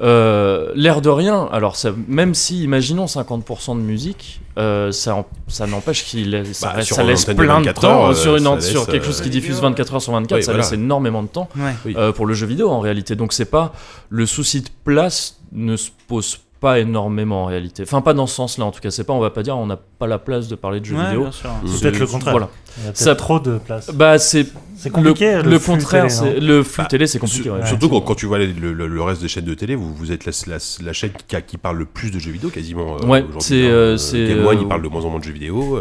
Euh, 0.00 0.72
L'air 0.74 1.00
de 1.00 1.08
rien, 1.08 1.48
alors 1.52 1.76
ça, 1.76 1.92
même 2.08 2.34
si, 2.34 2.62
imaginons 2.62 3.04
50% 3.06 3.76
de 3.76 3.82
musique, 3.82 4.40
euh, 4.58 4.92
ça, 4.92 5.24
ça 5.48 5.66
n'empêche 5.66 6.04
qu'il 6.04 6.30
laisse- 6.30 6.52
ça, 6.58 6.72
Bah, 6.76 6.82
ça 6.82 7.02
laisse 7.02 7.24
plein 7.24 7.34
de 7.34 7.64
24 7.64 7.80
temps 7.80 7.88
heures, 8.04 8.10
euh, 8.10 8.14
sur, 8.14 8.36
une, 8.36 8.54
laisse, 8.54 8.70
sur 8.70 8.86
quelque 8.86 9.06
chose 9.06 9.20
euh, 9.20 9.24
qui 9.24 9.30
diffuse 9.30 9.60
24 9.60 9.94
heures 9.94 10.02
sur 10.02 10.12
24, 10.12 10.38
oui, 10.38 10.42
ça 10.44 10.52
voilà. 10.52 10.64
laisse 10.64 10.72
énormément 10.72 11.22
de 11.22 11.28
temps 11.28 11.48
Ouais. 11.56 11.94
Euh, 11.96 12.12
pour 12.12 12.26
le 12.26 12.34
jeu 12.34 12.46
vidéo 12.46 12.70
en 12.70 12.80
réalité. 12.80 13.14
Donc 13.16 13.32
c'est 13.32 13.44
pas 13.50 13.72
le 14.08 14.26
souci 14.26 14.60
de 14.62 14.68
place 14.84 15.38
ne 15.52 15.76
se 15.76 15.90
pose 16.08 16.38
pas 16.62 16.78
énormément 16.78 17.42
en 17.42 17.46
réalité. 17.46 17.82
Enfin 17.82 18.00
pas 18.00 18.14
dans 18.14 18.26
ce 18.26 18.34
sens-là 18.36 18.64
en 18.64 18.70
tout 18.70 18.80
cas. 18.80 18.90
C'est 18.90 19.04
pas 19.04 19.12
on 19.12 19.18
va 19.20 19.28
pas 19.30 19.42
dire 19.42 19.58
on 19.58 19.66
n'a 19.66 19.76
pas 19.76 20.06
la 20.06 20.18
place 20.18 20.48
de 20.48 20.54
parler 20.54 20.80
de 20.80 20.86
jeux 20.86 20.96
Ouais, 20.96 21.04
vidéo. 21.06 21.26
C'est 21.32 21.80
peut-être 21.82 21.98
le 21.98 22.06
contraire. 22.06 22.32
Voilà. 22.32 22.48
Il 22.78 22.86
y 22.86 22.88
a 22.88 22.94
Ça- 22.94 23.14
trop 23.16 23.38
de 23.40 23.58
place. 23.58 23.90
Bah 23.92 24.18
c'est 24.18 24.46
C'est 24.76 24.88
compliqué. 24.90 25.34
le, 25.36 25.42
Le, 25.42 25.50
le 25.50 25.58
flux 25.58 25.72
contraire, 25.74 26.02
télé, 26.06 26.14
c'est 26.14 26.40
non 26.40 26.46
le 26.46 26.62
flux 26.62 26.82
Bah, 26.82 26.88
télé, 26.88 27.06
c'est 27.06 27.18
compliqué. 27.18 27.42
Sur- 27.42 27.54
ouais. 27.54 27.66
Surtout 27.66 27.88
quand, 27.90 28.00
quand 28.00 28.14
tu 28.14 28.26
vois 28.26 28.38
les- 28.38 28.46
le, 28.52 28.72
le- 28.72 28.86
le 28.86 29.02
reste 29.02 29.20
des 29.20 29.28
chaînes 29.28 29.44
de 29.44 29.54
télé, 29.54 29.74
vous, 29.74 29.92
vous 29.92 30.10
êtes 30.12 30.24
la, 30.24 30.32
la- 30.46 30.58
la 30.84 30.92
chaîne 30.92 31.10
qui, 31.28 31.36
a- 31.36 31.40
qui 31.42 31.58
parle 31.58 31.76
le 31.78 31.84
plus 31.84 32.10
de 32.10 32.18
jeux 32.18 32.30
vidéo 32.32 32.48
quasiment. 32.50 32.94
euh, 32.96 33.06
Ouais, 33.06 33.20
aujourd'hui, 33.22 33.40
c'est, 33.42 33.54
hein. 33.66 33.70
euh, 33.70 33.92
Euh, 33.94 33.96
c'est, 33.98 34.26
Game 34.28 34.46
One, 34.46 34.56
euh, 34.56 34.60
il 34.62 34.68
parle 34.68 34.82
de 34.82 34.88
moins 34.88 35.04
en 35.04 35.10
moins 35.10 35.18
de 35.20 35.24
jeux 35.24 35.32
vidéo. 35.32 35.76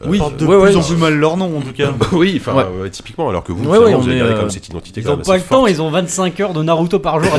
Euh, 0.00 0.04
Euh, 0.06 0.08
Oui, 0.10 0.18
portent 0.18 0.36
de 0.36 0.46
ouais, 0.46 0.56
plus 0.56 0.64
ouais, 0.70 0.76
en 0.76 0.82
plus 0.82 0.96
mal 0.96 1.14
leur 1.14 1.36
nom 1.36 1.58
en 1.58 1.60
tout 1.60 1.72
cas. 1.72 1.90
oui, 2.12 2.40
enfin, 2.40 2.54
Ouais. 2.56 2.64
euh, 2.84 2.88
typiquement, 2.88 3.28
alors 3.28 3.42
que 3.42 3.50
vous, 3.52 3.64
finalement, 3.64 3.98
vous 3.98 4.08
avez 4.08 4.18
gardé 4.18 4.32
euh, 4.34 4.38
comme 4.40 4.50
cette 4.50 4.68
identité 4.68 5.00
Ils 5.00 5.04
quand 5.04 5.14
ont 5.14 5.16
même 5.16 5.26
pas 5.26 5.36
le 5.36 5.42
temps, 5.42 5.66
ils 5.66 5.82
ont 5.82 5.90
25 5.90 6.38
heures 6.40 6.52
de 6.52 6.62
Naruto 6.62 6.98
par 6.98 7.22
jour. 7.22 7.32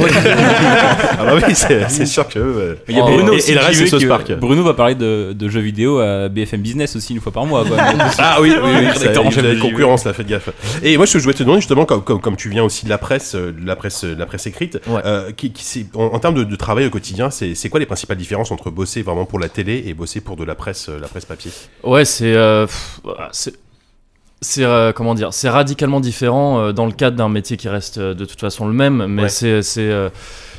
Ah 1.22 1.26
bah 1.26 1.34
oui, 1.36 1.53
c'est 1.56 1.90
c'est 1.90 2.06
sûr 2.06 2.27
que. 2.27 2.40
euh, 2.40 2.76
Il 2.88 2.95
y 2.95 2.99
a 2.99 3.03
Oh, 3.03 3.07
Bruno 3.11 3.34
et- 3.34 3.52
le 3.53 3.60
reste, 3.60 3.99
c'est 3.99 4.07
Park. 4.07 4.31
Bruno 4.40 4.64
va 4.64 4.73
parler 4.73 4.95
de, 4.95 5.34
de 5.34 5.49
jeux 5.49 5.60
vidéo 5.60 5.99
à 5.99 6.30
BFM 6.30 6.61
Business 6.61 6.95
aussi 6.95 7.14
une 7.14 7.19
fois 7.22 7.31
par 7.31 7.45
mois. 7.45 7.64
Quoi. 7.65 7.77
Ah 8.18 8.38
oui, 8.41 8.53
oui, 8.61 8.69
oui, 8.80 8.86
chef 9.31 9.44
de 9.44 9.61
concurrence 9.61 10.06
là, 10.06 10.14
faites 10.14 10.27
gaffe. 10.27 10.49
Et 10.84 10.98
moi, 10.98 11.06
je 11.06 11.18
voulais 11.18 11.34
te 11.34 11.44
demander 11.44 11.61
justement, 11.61 11.86
comme, 11.86 12.02
comme, 12.03 12.19
comme 12.22 12.36
tu 12.36 12.49
viens 12.49 12.64
aussi 12.64 12.86
de 12.86 12.90
la 12.90 12.98
presse, 12.98 13.36
euh, 13.36 13.52
de 13.52 13.65
la 13.65 13.76
presse, 13.76 14.03
de 14.03 14.15
la 14.18 14.26
presse 14.26 14.48
écrite, 14.48 14.80
euh, 15.06 15.31
qui, 15.31 15.52
qui, 15.52 15.86
en, 15.95 16.06
en 16.06 16.19
termes 16.19 16.36
de, 16.36 16.44
de 16.44 16.56
travail 16.56 16.86
au 16.86 16.90
quotidien, 16.90 17.30
c'est 17.30 17.69
quoi 17.69 17.80
les 17.80 17.86
principales 17.86 18.18
différences 18.18 18.52
entre 18.52 18.69
bosser 18.69 19.02
vraiment 19.02 19.26
pour 19.26 19.40
la 19.40 19.49
télé 19.49 19.84
et 19.88 19.94
bosser 19.94 20.22
pour 20.22 20.36
de 20.36 20.44
la 20.44 20.56
presse, 20.56 20.88
euh, 20.90 20.99
la 21.02 21.07
presse 21.07 21.26
papier? 21.26 21.52
Ouais, 21.84 22.06
c'est. 22.06 22.34
euh, 22.34 22.48
pff, 22.65 22.99
c'est. 23.31 23.53
C'est 24.41 24.63
euh, 24.63 24.93
comment 24.93 25.15
dire, 25.15 25.34
c'est 25.34 25.49
radicalement 25.49 25.99
différent 25.99 26.59
euh, 26.61 26.71
dans 26.71 26.85
le 26.85 26.93
cadre 26.93 27.17
d'un 27.17 27.27
métier 27.27 27.57
qui 27.57 27.67
reste 27.67 27.97
euh, 27.97 28.13
de 28.13 28.23
toute 28.23 28.39
façon 28.39 28.67
le 28.67 28.73
même, 28.73 29.05
mais 29.07 29.23
Ouais. 29.23 29.27
c'est 29.30 29.61
c'est 29.61 29.91
euh, 29.91 30.07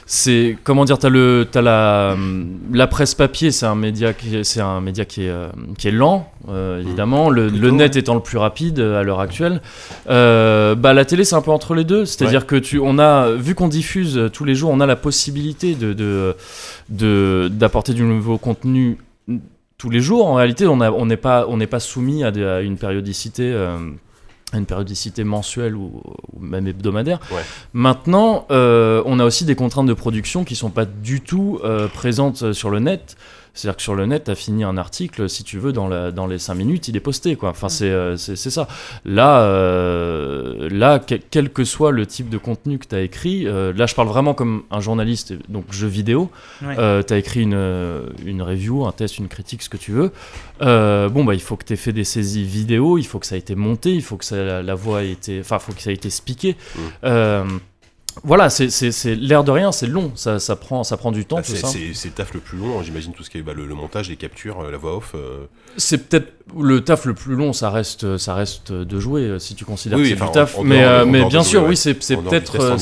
c'est 0.04 0.58
comment 0.64 0.84
dire, 0.84 0.98
t'as 0.98 1.08
le 1.08 1.48
t'as 1.50 1.62
la 1.62 2.10
hum, 2.12 2.58
la 2.74 2.86
presse 2.86 3.14
papier, 3.14 3.50
c'est 3.50 3.64
un 3.64 3.74
média 3.74 4.12
qui 4.12 4.36
est- 4.36 4.44
c'est 4.44 4.60
un 4.60 4.82
média 4.82 5.06
qui 5.06 5.22
est 5.24 5.30
euh, 5.30 5.48
qui 5.78 5.88
est 5.88 5.92
lent 5.92 6.30
euh, 6.50 6.82
évidemment, 6.82 7.30
le, 7.30 7.48
le 7.48 7.70
net 7.70 7.96
étant 7.96 8.12
le 8.14 8.20
plus 8.20 8.36
rapide 8.36 8.80
euh, 8.80 9.00
à 9.00 9.02
l'heure 9.02 9.20
actuelle. 9.20 9.62
Euh, 10.10 10.74
bah 10.74 10.92
la 10.92 11.06
télé 11.06 11.24
c'est 11.24 11.36
un 11.36 11.40
peu 11.40 11.50
entre 11.50 11.72
les 11.74 11.84
deux, 11.84 12.04
c'est-à-dire 12.04 12.44
que 12.44 12.56
tu 12.56 12.78
on 12.80 12.98
a 12.98 13.30
vu 13.30 13.54
qu'on 13.54 13.68
diffuse 13.68 14.18
euh, 14.18 14.28
tous 14.28 14.44
les 14.44 14.54
jours, 14.54 14.70
on 14.72 14.80
a 14.80 14.86
la 14.86 14.96
possibilité 14.96 15.74
de 15.74 15.94
de 15.94 16.36
de 16.90 17.48
d'apporter 17.50 17.94
du 17.94 18.02
nouveau 18.02 18.36
contenu 18.36 18.98
tous 19.80 19.90
les 19.90 20.00
jours. 20.00 20.26
En 20.26 20.34
réalité, 20.34 20.66
on 20.66 20.76
n'est 21.06 21.16
pas, 21.16 21.46
on 21.48 21.56
n'est 21.56 21.66
pas 21.66 21.80
soumis 21.80 22.22
à, 22.22 22.30
des- 22.30 22.44
à 22.44 22.60
une 22.60 22.76
périodicité. 22.76 23.44
euh, 23.52 23.78
à 24.52 24.58
une 24.58 24.66
périodicité 24.66 25.22
mensuelle 25.22 25.76
ou, 25.76 26.02
ou 26.32 26.40
même 26.40 26.66
hebdomadaire. 26.66 27.20
Ouais. 27.30 27.42
Maintenant, 27.72 28.46
euh, 28.50 29.00
on 29.06 29.20
a 29.20 29.24
aussi 29.24 29.44
des 29.44 29.54
contraintes 29.54 29.86
de 29.86 29.94
production 29.94 30.42
qui 30.42 30.56
sont 30.56 30.70
pas 30.70 30.86
du 30.86 31.20
tout 31.20 31.60
euh, 31.62 31.86
présentes 31.86 32.52
sur 32.52 32.68
le 32.68 32.80
net. 32.80 33.16
C'est-à-dire 33.54 33.76
que 33.76 33.82
sur 33.82 33.94
le 33.94 34.06
net, 34.06 34.24
tu 34.24 34.30
as 34.30 34.34
fini 34.34 34.64
un 34.64 34.76
article, 34.76 35.28
si 35.28 35.44
tu 35.44 35.58
veux, 35.58 35.72
dans, 35.72 35.88
la, 35.88 36.10
dans 36.12 36.26
les 36.26 36.38
5 36.38 36.54
minutes, 36.54 36.88
il 36.88 36.96
est 36.96 37.00
posté. 37.00 37.36
Quoi. 37.36 37.50
Enfin, 37.50 37.68
c'est 37.68 37.90
euh, 37.90 38.16
c'est 38.16 38.36
ça. 38.36 38.68
Là, 39.04 39.40
euh, 39.42 40.68
là 40.70 40.98
que- 40.98 41.14
quel 41.30 41.50
que 41.50 41.64
soit 41.64 41.90
le 41.90 42.06
type 42.06 42.28
de 42.28 42.38
contenu 42.38 42.78
que 42.78 42.86
tu 42.86 42.94
as 42.94 43.00
écrit, 43.02 43.46
euh, 43.46 43.72
là, 43.74 43.86
je 43.86 43.94
parle 43.94 44.08
vraiment 44.08 44.34
comme 44.34 44.62
un 44.70 44.80
journaliste, 44.80 45.34
donc 45.48 45.64
jeu 45.72 45.88
vidéo. 45.88 46.30
Ouais. 46.62 46.74
Euh, 46.78 47.02
tu 47.02 47.12
as 47.12 47.18
écrit 47.18 47.42
une, 47.42 48.02
une 48.24 48.42
review, 48.42 48.86
un 48.86 48.92
test, 48.92 49.18
une 49.18 49.28
critique, 49.28 49.62
ce 49.62 49.68
que 49.68 49.76
tu 49.76 49.92
veux. 49.92 50.12
Euh, 50.62 51.08
bon, 51.08 51.24
bah, 51.24 51.34
il 51.34 51.40
faut 51.42 51.56
que 51.56 51.64
tu 51.64 51.72
aies 51.72 51.76
fait 51.76 51.92
des 51.92 52.04
saisies 52.04 52.44
vidéo, 52.44 52.98
il 52.98 53.04
faut 53.06 53.18
que 53.18 53.26
ça 53.26 53.36
ait 53.36 53.40
été 53.40 53.54
monté, 53.54 53.92
il 53.94 54.02
faut 54.02 54.16
que 54.16 54.24
ça, 54.24 54.36
la, 54.36 54.62
la 54.62 54.74
voix 54.74 55.02
ait 55.02 55.12
été. 55.12 55.40
Enfin, 55.40 55.56
il 55.56 55.64
faut 55.64 55.72
que 55.72 55.82
ça 55.82 55.90
ait 55.90 55.94
été. 55.94 56.10
Mm. 56.10 57.06
Voilà, 58.24 58.50
c'est- 58.50 59.04
l'air 59.14 59.44
de 59.44 59.50
rien, 59.50 59.72
c'est 59.72 59.86
long, 59.86 60.12
ça, 60.14 60.38
ça, 60.38 60.56
prend, 60.56 60.84
ça 60.84 60.96
prend 60.96 61.12
du 61.12 61.24
temps, 61.24 61.36
tout 61.36 61.42
C'est 61.44 61.56
ça. 61.56 61.68
c'est- 61.68 61.94
c'est 61.94 62.08
le 62.08 62.14
taf 62.14 62.34
le 62.34 62.40
plus 62.40 62.58
long, 62.58 62.82
j'imagine, 62.82 63.12
tout 63.12 63.22
ce 63.22 63.30
qui 63.30 63.38
est 63.38 63.42
bah, 63.42 63.52
le, 63.54 63.66
le 63.66 63.74
montage, 63.74 64.08
les 64.08 64.16
captures, 64.16 64.60
euh, 64.60 64.70
la 64.70 64.76
voix 64.78 64.96
off. 64.96 65.12
euh, 65.14 65.46
C'est 65.76 66.08
peut-être 66.08 66.32
le 66.58 66.80
taf 66.82 67.04
le 67.04 67.14
plus 67.14 67.34
long, 67.36 67.52
ça 67.52 67.70
reste, 67.70 68.16
ça 68.18 68.34
reste 68.34 68.72
de 68.72 69.00
jouer 69.00 69.22
euh, 69.22 69.38
si 69.38 69.54
tu 69.54 69.64
considères 69.64 69.98
Oui, 69.98 70.04
que 70.04 70.08
c'est 70.10 70.14
enfin, 70.22 70.26
du 70.26 70.32
taf. 70.32 70.58
en- 70.58 70.60
en 70.60 70.64
mais 70.64 70.80
dehors- 70.80 70.90
euh, 70.90 71.04
mais 71.06 71.24
bien 71.24 71.42
sûr, 71.42 71.64
oui, 71.64 71.76
c'est 71.76 71.94
peut-être 71.94 72.76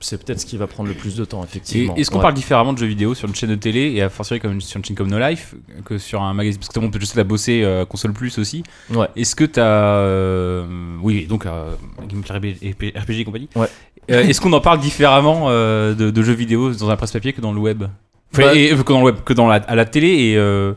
c'est 0.00 0.18
peut-être 0.24 0.40
ce 0.40 0.46
qui 0.46 0.56
va 0.56 0.66
prendre 0.66 0.88
le 0.88 0.94
plus 0.94 1.16
de 1.16 1.24
temps, 1.24 1.42
effectivement. 1.42 1.94
Est-ce 1.96 2.10
qu'on 2.10 2.16
Ouais. 2.18 2.22
parle 2.22 2.34
différemment 2.34 2.72
de 2.72 2.78
jeux 2.78 2.86
vidéo 2.86 3.14
sur 3.14 3.28
une 3.28 3.34
chaîne 3.34 3.50
de 3.50 3.54
télé 3.54 3.92
et 3.94 4.02
à 4.02 4.08
fortiori 4.10 4.40
comme 4.40 4.60
sur 4.60 4.76
une 4.78 4.84
chaîne 4.84 4.96
comme 4.96 5.10
No 5.10 5.18
Life 5.18 5.54
que 5.84 5.98
sur 5.98 6.22
un 6.22 6.34
magazine? 6.34 6.60
Parce 6.60 6.68
que 6.68 7.00
je 7.00 7.04
sais 7.06 7.10
que 7.10 7.14
tu 7.14 7.20
as 7.20 7.24
bossé 7.24 7.62
euh, 7.64 7.84
console 7.86 8.12
plus 8.12 8.38
aussi. 8.38 8.62
Ouais. 8.90 9.08
Est-ce 9.16 9.34
que 9.34 9.44
tu 9.44 9.58
as. 9.60 10.66
oui, 11.02 11.26
donc 11.26 11.46
euh, 11.46 11.72
Gameplay 12.08 12.56
RPG, 12.62 12.92
RPG 12.98 13.20
et 13.20 13.24
compagnie. 13.24 13.48
Ouais. 13.56 13.68
Euh, 14.10 14.22
Est-ce 14.22 14.40
qu'on 14.40 14.52
en 14.52 14.60
parle 14.60 14.78
différemment 14.80 15.46
euh, 15.48 15.94
de, 15.94 16.10
de 16.10 16.22
jeux 16.22 16.32
vidéo 16.34 16.70
dans 16.72 16.90
un 16.90 16.96
presse-papier 16.96 17.32
que 17.32 17.40
dans 17.40 17.52
le 17.52 17.58
web? 17.60 17.84
Enfin, 18.32 18.42
Bah- 18.48 18.54
et, 18.54 18.72
euh, 18.72 18.76
Que 18.82 18.92
dans 18.92 19.00
le 19.00 19.04
web, 19.06 19.16
que 19.24 19.32
dans 19.32 19.48
la, 19.48 19.56
à 19.56 19.74
la 19.74 19.84
télé 19.84 20.08
et. 20.08 20.36
euh, 20.36 20.72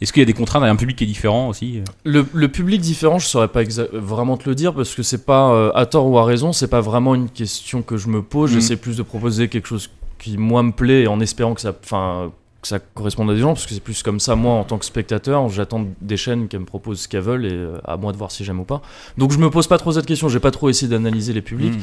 est-ce 0.00 0.12
qu'il 0.12 0.20
y 0.20 0.24
a 0.24 0.26
des 0.26 0.32
contraintes, 0.32 0.64
un 0.64 0.74
public 0.74 0.96
qui 0.96 1.04
est 1.04 1.06
différent 1.06 1.48
aussi 1.48 1.80
Le, 2.04 2.26
le 2.34 2.48
public 2.48 2.80
différent, 2.80 3.20
je 3.20 3.26
saurais 3.26 3.46
pas 3.46 3.60
vraiment 3.92 4.36
te 4.36 4.48
le 4.48 4.56
dire 4.56 4.74
parce 4.74 4.96
que 4.96 5.02
c'est 5.04 5.24
pas 5.24 5.70
à 5.76 5.86
tort 5.86 6.08
ou 6.08 6.18
à 6.18 6.24
raison, 6.24 6.52
c'est 6.52 6.66
pas 6.66 6.80
vraiment 6.80 7.14
une 7.14 7.28
question 7.28 7.82
que 7.82 7.96
je 7.96 8.08
me 8.08 8.20
pose. 8.20 8.50
Mhm. 8.50 8.60
J'essaie 8.60 8.76
plus 8.76 8.96
de 8.96 9.04
proposer 9.04 9.46
quelque 9.46 9.68
chose 9.68 9.90
qui 10.18 10.38
moi 10.38 10.64
me 10.64 10.72
plaît 10.72 11.06
en 11.06 11.20
espérant 11.20 11.54
que 11.54 11.60
ça, 11.60 11.72
enfin, 11.84 12.32
que 12.62 12.68
ça 12.68 12.78
corresponde 12.78 13.30
à 13.30 13.34
des 13.34 13.40
gens 13.40 13.52
parce 13.54 13.66
que 13.66 13.74
c'est 13.74 13.80
plus 13.82 14.02
comme 14.02 14.20
ça 14.20 14.36
moi 14.36 14.54
en 14.54 14.64
tant 14.64 14.78
que 14.78 14.84
spectateur. 14.84 15.48
J'attends 15.50 15.84
des 16.00 16.16
chaînes 16.16 16.48
qui 16.48 16.56
me 16.56 16.64
proposent 16.64 17.00
ce 17.00 17.08
qu'elles 17.08 17.20
veulent 17.22 17.44
et 17.44 17.52
euh, 17.52 17.76
à 17.84 17.96
moi 17.96 18.12
de 18.12 18.16
voir 18.16 18.30
si 18.30 18.44
j'aime 18.44 18.60
ou 18.60 18.64
pas. 18.64 18.80
Donc 19.18 19.32
je 19.32 19.38
me 19.38 19.50
pose 19.50 19.66
pas 19.66 19.78
trop 19.78 19.92
cette 19.92 20.06
question. 20.06 20.28
J'ai 20.28 20.40
pas 20.40 20.50
trop 20.52 20.68
essayé 20.70 20.88
d'analyser 20.88 21.32
les 21.32 21.42
publics. 21.42 21.74
Mm. 21.74 21.80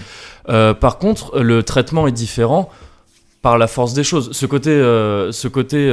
Euh, 0.50 0.74
par 0.74 0.98
contre, 0.98 1.40
le 1.40 1.62
traitement 1.64 2.08
est 2.08 2.12
différent 2.14 2.70
par 3.42 3.58
la 3.58 3.68
force 3.68 3.94
des 3.94 4.04
choses. 4.04 4.32
Ce 4.32 4.46
côté, 4.46 4.70
euh, 4.72 5.32
ce 5.32 5.48
côté 5.48 5.90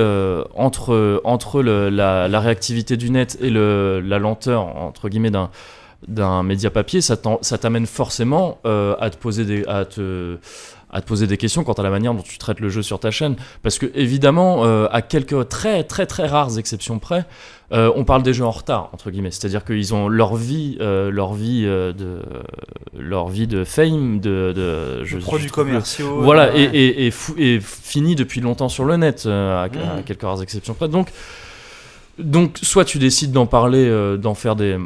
entre, 0.54 1.20
entre 1.24 1.62
le- 1.62 1.90
la, 1.90 2.28
la 2.28 2.40
réactivité 2.40 2.96
du 2.96 3.10
net 3.10 3.38
et 3.40 3.50
le, 3.50 4.00
la 4.00 4.18
lenteur, 4.18 4.62
entre 4.76 5.08
guillemets, 5.08 5.30
d'un 5.30 5.50
d'un 6.08 6.42
média 6.42 6.70
papier, 6.70 7.00
ça 7.00 7.16
t'amène 7.16 7.86
forcément 7.86 8.58
euh, 8.66 8.94
à 9.00 9.08
te 9.10 9.16
poser 9.16 9.44
des 9.44 9.64
à 9.66 9.84
te 9.86 10.36
à 10.96 11.00
te 11.02 11.06
poser 11.06 11.26
des 11.26 11.36
questions 11.36 11.62
quant 11.62 11.74
à 11.74 11.82
la 11.82 11.90
manière 11.90 12.14
dont 12.14 12.22
tu 12.22 12.38
traites 12.38 12.58
le 12.60 12.68
jeu 12.70 12.82
sur 12.82 12.98
ta 12.98 13.10
chaîne 13.10 13.36
parce 13.62 13.78
que 13.78 13.86
évidemment 13.94 14.64
euh, 14.64 14.86
à 14.90 15.02
quelques 15.02 15.48
très 15.48 15.84
très 15.84 16.06
très 16.06 16.26
rares 16.26 16.58
exceptions 16.58 16.98
près 16.98 17.26
euh, 17.72 17.92
on 17.96 18.04
parle 18.04 18.22
des 18.22 18.32
jeux 18.32 18.44
en 18.44 18.50
retard 18.50 18.88
entre 18.92 19.10
guillemets 19.10 19.30
c'est-à-dire 19.30 19.64
qu'ils 19.64 19.92
ont 19.94 20.08
leur 20.08 20.36
vie 20.36 20.78
euh, 20.80 21.10
leur 21.10 21.34
vie 21.34 21.64
de 21.64 22.22
leur 22.98 23.28
vie 23.28 23.46
de 23.46 23.64
fame 23.64 24.20
de, 24.20 24.52
de 24.56 25.18
produits 25.20 25.50
commerciaux. 25.50 26.22
voilà, 26.22 26.50
ouais. 26.52 26.60
et, 26.62 26.86
et, 26.86 27.06
et, 27.06 27.10
fou- 27.10 27.34
et 27.36 27.60
fini 27.60 28.14
depuis 28.14 28.40
longtemps 28.40 28.68
sur 28.70 28.84
le 28.86 28.96
net, 28.96 29.26
à, 29.26 29.62
à 29.64 29.68
Mhm. 29.68 30.02
quelques 30.06 30.22
rares 30.22 30.42
exceptions 30.42 30.72
près. 30.74 30.88
Donc, 30.88 31.08
donc 32.18 32.58
soit 32.62 32.84
tu 32.86 32.98
décides 32.98 33.32
d'en 33.32 33.46
parler, 33.46 34.16
d'en 34.18 34.34
faire 34.34 34.56
des, 34.56 34.78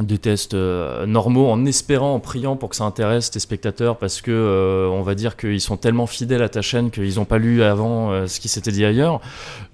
des 0.00 0.18
tests 0.18 0.54
euh, 0.54 1.06
normaux 1.06 1.48
en 1.48 1.64
espérant, 1.66 2.14
en 2.14 2.20
priant 2.20 2.56
pour 2.56 2.68
que 2.68 2.76
ça 2.76 2.84
intéresse 2.84 3.30
tes 3.30 3.38
spectateurs 3.38 3.96
parce 3.96 4.20
que 4.20 4.32
euh, 4.32 4.88
on 4.88 5.02
va 5.02 5.14
dire 5.14 5.36
qu'ils 5.36 5.60
sont 5.60 5.76
tellement 5.76 6.06
fidèles 6.06 6.42
à 6.42 6.48
ta 6.48 6.62
chaîne 6.62 6.90
qu'ils 6.90 7.16
n'ont 7.16 7.24
pas 7.24 7.38
lu 7.38 7.62
avant 7.62 8.10
euh, 8.10 8.26
ce 8.26 8.40
qui 8.40 8.48
s'était 8.48 8.72
dit 8.72 8.84
ailleurs. 8.84 9.20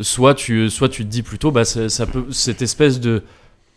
Soit 0.00 0.34
tu, 0.34 0.68
soit 0.68 0.90
tu 0.90 1.04
te 1.04 1.10
dis 1.10 1.22
plutôt, 1.22 1.50
bah, 1.50 1.64
ça 1.64 2.06
peut, 2.06 2.26
cette 2.30 2.60
espèce 2.60 3.00
de, 3.00 3.22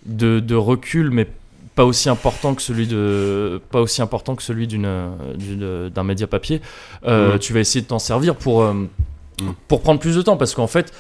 de, 0.06 0.42
de 0.42 0.56
recul, 0.56 1.12
mais 1.12 1.28
pas 1.76 1.86
aussi 1.86 2.10
important 2.10 2.54
que 2.56 2.62
celui 2.62 2.86
de 2.86 3.60
pas 3.72 3.82
aussi 3.82 4.04
important 4.04 4.36
que 4.36 4.44
celui 4.44 4.68
d'une 4.68 5.90
d'un 5.90 6.04
média 6.04 6.28
papier 6.28 6.62
tu 7.42 7.54
vas 7.54 7.60
essayer 7.62 7.82
de 7.82 7.88
t'en 7.88 7.98
servir 7.98 8.36
pour 8.36 8.64
Mhm. 9.42 9.54
pour 9.68 9.82
prendre 9.82 10.00
plus 10.00 10.16
de 10.16 10.22
temps 10.22 10.38
parce 10.38 10.54
qu'en 10.54 10.68
fait 10.68 10.94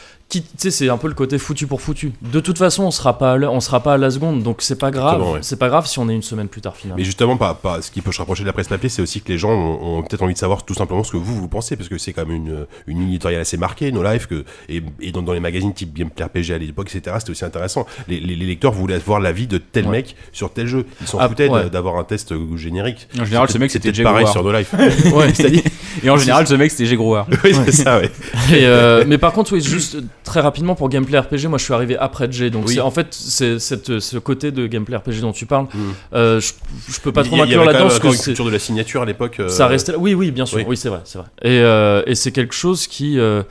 c'est 0.57 0.89
un 0.89 0.97
peu 0.97 1.07
le 1.07 1.13
côté 1.13 1.37
foutu 1.37 1.67
pour 1.67 1.79
foutu 1.81 2.11
de 2.23 2.39
toute 2.39 2.57
façon 2.57 2.83
on 2.85 2.91
sera 2.91 3.19
pas 3.19 3.33
à 3.33 3.37
on 3.37 3.59
sera 3.59 3.81
pas 3.83 3.93
à 3.93 3.97
la 3.97 4.09
seconde 4.09 4.41
donc 4.41 4.63
c'est 4.63 4.79
pas 4.79 4.89
grave 4.89 5.21
ouais. 5.21 5.39
c'est 5.43 5.59
pas 5.59 5.69
grave 5.69 5.85
si 5.85 5.99
on 5.99 6.09
est 6.09 6.13
une 6.15 6.23
semaine 6.23 6.47
plus 6.47 6.61
tard 6.61 6.75
finalement 6.75 6.97
Mais 6.97 7.03
justement, 7.03 7.37
pas, 7.37 7.53
pas, 7.53 7.81
ce 7.83 7.91
qui 7.91 8.01
peut 8.01 8.11
se 8.11 8.17
rapprocher 8.17 8.41
de 8.41 8.47
la 8.47 8.53
presse 8.53 8.67
papier, 8.67 8.89
c'est 8.89 9.01
aussi 9.03 9.21
que 9.21 9.31
les 9.31 9.37
gens 9.37 9.51
ont, 9.51 9.97
ont 9.99 10.01
peut-être 10.01 10.23
envie 10.23 10.33
de 10.33 10.39
savoir 10.39 10.63
tout 10.65 10.73
simplement 10.73 11.03
ce 11.03 11.11
que 11.11 11.17
vous, 11.17 11.35
vous 11.35 11.47
pensez, 11.47 11.75
parce 11.75 11.87
que 11.87 11.97
c'est 11.99 12.13
quand 12.13 12.25
même 12.25 12.35
une, 12.35 12.65
une 12.87 13.03
éditoriale 13.03 13.41
assez 13.41 13.57
marquée, 13.57 13.91
No 13.91 14.01
Life, 14.03 14.25
que, 14.27 14.43
et, 14.69 14.81
et 15.01 15.11
dans, 15.11 15.21
dans 15.21 15.33
les 15.33 15.39
magazines 15.39 15.73
type 15.73 15.93
Gameplay 15.93 16.25
RPG 16.25 16.51
à 16.53 16.57
l'époque, 16.57 16.89
etc., 16.93 17.15
c'était 17.19 17.31
aussi 17.31 17.45
intéressant. 17.45 17.85
Les, 18.07 18.19
les- 18.19 18.35
les 18.35 18.45
lecteurs 18.47 18.71
voulaient 18.71 18.97
voir 18.99 19.19
l'avis 19.19 19.45
de 19.47 19.57
tel 19.59 19.85
Ouais. 19.85 19.91
mec 19.91 20.15
sur 20.31 20.51
tel 20.51 20.65
jeu. 20.67 20.85
Ils 21.01 21.07
s'en 21.07 21.19
Ah, 21.19 21.27
foutaient 21.29 21.49
ouais. 21.49 21.69
d'avoir 21.69 21.97
un 21.97 22.03
test 22.05 22.31
euh, 22.31 22.57
générique. 22.57 23.07
En 23.19 23.25
général, 23.25 23.49
ce 23.49 23.57
mec, 23.57 23.69
c'était 23.71 23.91
pareil 24.03 24.27
sur 24.27 24.43
No 24.43 24.51
Life. 24.51 24.73
Ouais. 25.13 25.31
C'est-à-dire 25.33 25.61
Et 26.03 26.09
en 26.09 26.17
général, 26.17 26.47
ce 26.47 26.55
mec, 26.55 26.71
c'était 26.71 26.85
Jay 26.85 26.95
Grower. 26.95 27.23
Oui, 27.43 27.51
c'est 27.65 27.71
ça, 27.71 27.99
ouais. 27.99 28.09
Et, 28.51 28.65
euh, 28.65 29.03
mais 29.07 29.17
par 29.17 29.33
contre, 29.33 29.53
oui, 29.53 29.61
juste 29.61 29.97
très 30.23 30.39
rapidement 30.41 30.75
pour 30.75 30.89
gameplay 30.89 31.19
RPG, 31.19 31.47
moi 31.47 31.57
je 31.57 31.63
suis 31.65 31.73
arrivé 31.73 31.97
après 31.97 32.31
G, 32.31 32.49
donc 32.49 32.65
Oui. 32.67 32.79
en 32.79 32.91
fait 32.91 33.07
c'est 33.13 33.59
ce 33.59 34.17
côté 34.17 34.51
de 34.51 34.67
gameplay 34.67 34.95
RPG 34.97 35.21
dont 35.21 35.31
tu 35.33 35.45
parles. 35.45 35.65
Mm. 35.73 35.77
euh, 36.15 36.39
je, 36.39 36.53
je 36.89 36.99
peux 37.01 37.11
pas 37.11 37.23
trop 37.23 37.35
m'inclure 37.35 37.63
là-dedans 37.65 37.87
parce 37.87 37.99
que 37.99 38.07
une 38.07 38.13
c'est- 38.13 38.23
culture 38.25 38.45
de 38.45 38.51
la 38.51 38.59
signature 38.59 39.01
à 39.01 39.05
l'époque. 39.05 39.39
euh, 39.39 39.49
ça 39.49 39.67
restait 39.67 39.91
là. 39.91 39.97
Oui, 39.97 40.13
oui, 40.13 40.31
bien 40.31 40.45
sûr. 40.45 40.57
oui. 40.57 40.65
Oui, 40.67 40.77
c'est 40.77 40.89
vrai, 40.89 41.01
c'est 41.03 41.17
vrai. 41.19 41.27
Et, 41.41 41.59
euh, 41.59 42.03
et 42.07 42.15
c'est 42.15 42.31
quelque 42.31 42.53
chose 42.55 42.87
qui. 42.87 43.19
euh, 43.19 43.43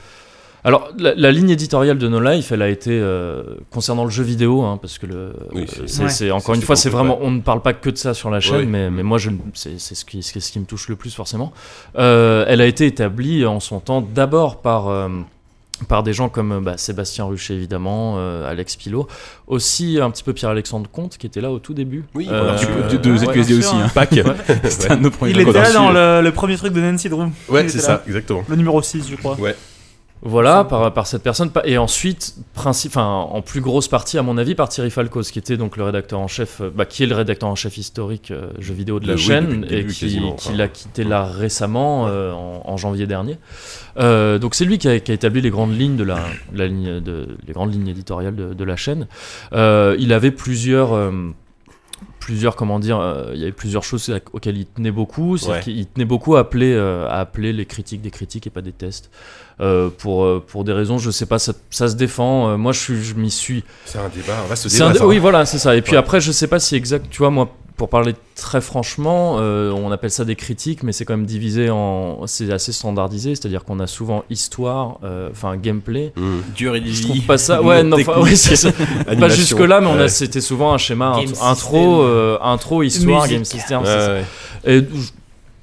Alors, 0.65 0.89
la, 0.97 1.13
la 1.17 1.33
ligne 1.33 1.51
éditoriale 1.51 1.99
de 1.99 2.07
No 2.09 2.21
Life, 2.21 2.53
elle 2.53 2.63
a 2.63 2.69
été 2.69 2.91
euh, 2.93 3.43
concernant 3.73 4.05
le 4.05 4.11
jeu 4.11 4.23
vidéo, 4.23 4.63
hein, 4.63 4.79
parce 4.81 4.97
que 4.99 5.07
le, 5.07 5.33
Oui, 5.53 5.67
c'est- 5.87 6.25
Ouais. 6.27 6.31
encore 6.31 6.55
une 6.55 6.63
fois, 6.63 6.77
c'est 6.77 6.89
vraiment, 6.89 7.19
on 7.21 7.33
ne 7.33 7.41
parle 7.41 7.63
pas 7.63 7.73
que 7.73 7.91
de 7.91 7.97
ça 7.99 8.15
sur 8.15 8.31
la 8.31 8.39
chaîne, 8.39 8.55
Ouais. 8.55 8.65
mais, 8.67 8.89
mais 8.89 9.03
moi, 9.03 9.19
je, 9.19 9.31
c'est, 9.55 9.77
ce 9.81 10.05
qui, 10.05 10.23
ce 10.23 10.33
qui 10.53 10.61
me 10.61 10.65
touche 10.65 10.89
le 10.89 10.95
plus 10.95 11.13
forcément. 11.13 11.53
Euh, 11.99 12.45
elle 12.47 12.61
a 12.61 12.67
été 12.67 12.87
établie 12.87 13.45
en 13.45 13.59
son 13.59 13.81
temps 13.81 14.01
d'abord 14.03 14.61
par 14.63 14.87
euh, 14.89 15.09
par 15.89 16.03
des 16.03 16.13
gens 16.13 16.29
comme 16.29 16.63
bah, 16.63 16.77
Sébastien 16.77 17.25
Ruchet 17.25 17.55
évidemment, 17.55 18.15
euh, 18.19 18.49
Alex 18.49 18.77
Pilot, 18.77 19.09
aussi 19.47 19.99
un 20.01 20.11
petit 20.11 20.23
peu 20.23 20.33
Pierre-Alexandre 20.33 20.89
Comte 20.91 21.19
qui 21.19 21.27
était 21.27 21.41
là 21.41 21.51
au 21.51 21.59
tout 21.59 21.75
début. 21.75 22.05
Oui, 22.15 22.29
Euh, 22.31 22.89
De, 22.91 22.97
de 22.97 23.11
ouais, 23.11 23.19
ZQSD 23.19 23.59
aussi. 23.59 23.75
Hein. 23.75 23.91
Pack. 23.95 24.11
C'était 24.69 24.93
un 24.93 24.97
de 24.97 25.03
nos 25.03 25.11
premiers 25.11 25.33
Il 25.33 25.41
était 25.41 25.53
là 25.53 25.73
dans 25.73 25.91
le, 25.91 26.21
le 26.23 26.33
premier 26.33 26.57
truc 26.57 26.73
de 26.73 26.81
Nancy 26.81 27.09
Drew. 27.09 27.29
Ouais, 27.49 27.69
c'est 27.69 27.81
ça, 27.81 27.93
là. 27.93 28.03
exactement. 28.07 28.45
Le 28.49 28.57
numéro 28.57 28.81
6, 28.81 29.09
je 29.11 29.17
crois. 29.17 29.35
Ouais. 29.41 29.57
Voilà, 30.25 30.63
par, 30.63 30.95
par 30.95 31.09
cette 31.09 31.25
personne. 31.25 31.51
Et 31.65 31.79
ensuite, 31.79 32.37
princi- 32.57 32.87
enfin, 32.87 33.05
en 33.05 33.43
plus 33.43 33.61
grosse 33.61 33.89
partie, 33.89 34.19
à 34.19 34.23
mon 34.23 34.39
avis, 34.39 34.55
par 34.55 34.69
Thierry 34.69 34.91
Falcos, 34.91 35.23
qui 35.23 35.39
était 35.41 35.57
donc 35.57 35.77
le 35.77 35.83
rédacteur 35.83 36.21
en 36.21 36.29
chef, 36.29 36.61
euh, 36.61 36.71
bah, 36.73 36.85
qui 36.85 37.03
est 37.03 37.07
le 37.07 37.17
rédacteur 37.17 37.49
en 37.49 37.57
chef 37.57 37.77
historique 37.77 38.31
euh, 38.31 38.47
jeux 38.61 38.73
vidéo 38.75 39.01
de 39.01 39.07
la 39.09 39.15
Euh, 39.15 39.17
oui, 39.17 39.23
chaîne, 39.23 39.65
et 39.65 39.79
début, 39.83 39.93
qui, 39.93 40.21
qui 40.39 40.53
l'a 40.55 40.69
quitté 40.69 41.03
là 41.03 41.25
récemment, 41.25 42.07
euh, 42.07 42.33
en, 42.33 42.63
en 42.65 42.77
janvier 42.77 43.09
dernier. 43.09 43.37
Euh, 43.99 44.39
donc 44.39 44.55
c'est 44.55 44.65
lui 44.65 44.79
qui 44.79 44.89
a, 44.89 45.01
qui 45.01 45.11
a 45.11 45.15
établi 45.15 45.41
les 45.41 45.51
grandes 45.51 45.77
lignes 45.77 45.97
de 45.97 46.05
la, 46.05 46.21
la 46.55 46.69
ligne 46.69 47.01
de, 47.01 47.27
les 47.47 47.53
grandes 47.53 47.73
lignes 47.75 47.89
éditoriales 47.89 48.37
de, 48.37 48.55
de 48.55 48.65
la 48.65 48.77
chaîne. 48.77 49.09
Euh, 49.53 49.97
il 49.99 50.13
avait 50.13 50.31
plusieurs. 50.31 50.91
Plusieurs 52.25 52.55
comment 52.55 52.79
dire 52.79 52.99
euh, 53.01 53.31
il 53.35 53.41
y 53.41 53.43
avait 53.43 53.51
plusieurs 53.65 53.83
choses 53.83 54.05
auxquelles 54.33 54.57
il 54.57 54.67
tenait 54.67 54.93
beaucoup 54.93 55.37
c'est 55.37 55.51
Ouais. 55.51 55.61
qu'il 55.61 55.87
tenait 55.87 56.05
beaucoup 56.05 56.37
à 56.37 56.41
appeler 56.41 56.73
euh, 56.73 57.09
à 57.09 57.19
appeler 57.21 57.53
les 57.53 57.67
critiques 57.67 58.01
des 58.01 58.13
critiques 58.13 58.47
et 58.47 58.51
pas 58.51 58.63
des 58.63 58.73
tests 58.85 59.11
Euh, 59.61 59.91
pour 60.03 60.43
pour 60.51 60.65
des 60.65 60.73
raisons 60.73 60.99
je 60.99 61.11
sais 61.11 61.27
pas 61.27 61.39
ça, 61.39 61.53
ça 61.71 61.87
se 61.89 61.95
défend 61.97 62.57
moi 62.57 62.73
je 62.73 62.81
suis 62.85 63.03
je 63.03 63.15
m'y 63.15 63.31
suis 63.31 63.63
C'est 63.85 63.99
un 63.99 64.09
débat, 64.09 64.37
on 64.45 64.49
va 64.49 64.57
se 64.57 64.69
c'est 64.69 64.83
un 64.83 64.93
débat. 64.93 65.01
dé- 65.01 65.07
oui 65.11 65.19
voilà 65.19 65.45
c'est 65.47 65.59
ça 65.59 65.77
et 65.77 65.83
puis 65.83 65.93
Ouais. 65.93 65.99
après 65.99 66.21
je 66.21 66.33
sais 66.33 66.49
pas 66.49 66.59
si 66.61 66.75
exact 66.77 67.07
tu 67.11 67.19
vois 67.19 67.31
moi 67.31 67.47
pour 67.77 67.89
parler 67.89 68.15
très 68.35 68.61
franchement 68.61 69.37
euh, 69.39 69.71
on 69.73 69.91
appelle 69.93 70.11
ça 70.11 70.25
des 70.25 70.37
critiques 70.37 70.83
mais 70.83 70.93
c'est 70.93 71.05
quand 71.05 71.17
même 71.17 71.27
divisé 71.27 71.71
en 71.71 72.27
c'est 72.27 72.53
assez 72.53 72.73
standardisé 72.73 73.35
c'est-à-dire 73.35 73.65
qu'on 73.65 73.81
a 73.81 73.87
souvent 73.87 74.25
histoire 74.31 74.99
euh, 75.05 75.31
enfin 75.31 75.57
gameplay. 75.57 76.13
Dur 76.55 76.77
et 76.77 76.83
je 76.85 77.03
trouve 77.03 77.21
pas 77.23 77.39
ça 77.39 77.63
ouais 77.63 77.83
non 77.83 77.97
ça. 78.35 78.71
pas 79.19 79.29
jusque 79.29 79.59
là 79.61 79.81
mais 79.81 79.87
on 79.89 79.99
a 79.99 80.09
c'était 80.09 80.41
souvent 80.41 80.73
un 80.75 80.79
schéma 80.79 81.17
intro 81.43 82.03
euh, 82.03 82.39
intro 82.43 82.83
histoire 82.83 83.23
Musique. 83.23 83.37
game 83.37 83.45
system 83.45 83.83
Ouais, 83.83 83.87
ouais. 83.87 84.25
et 84.79 84.83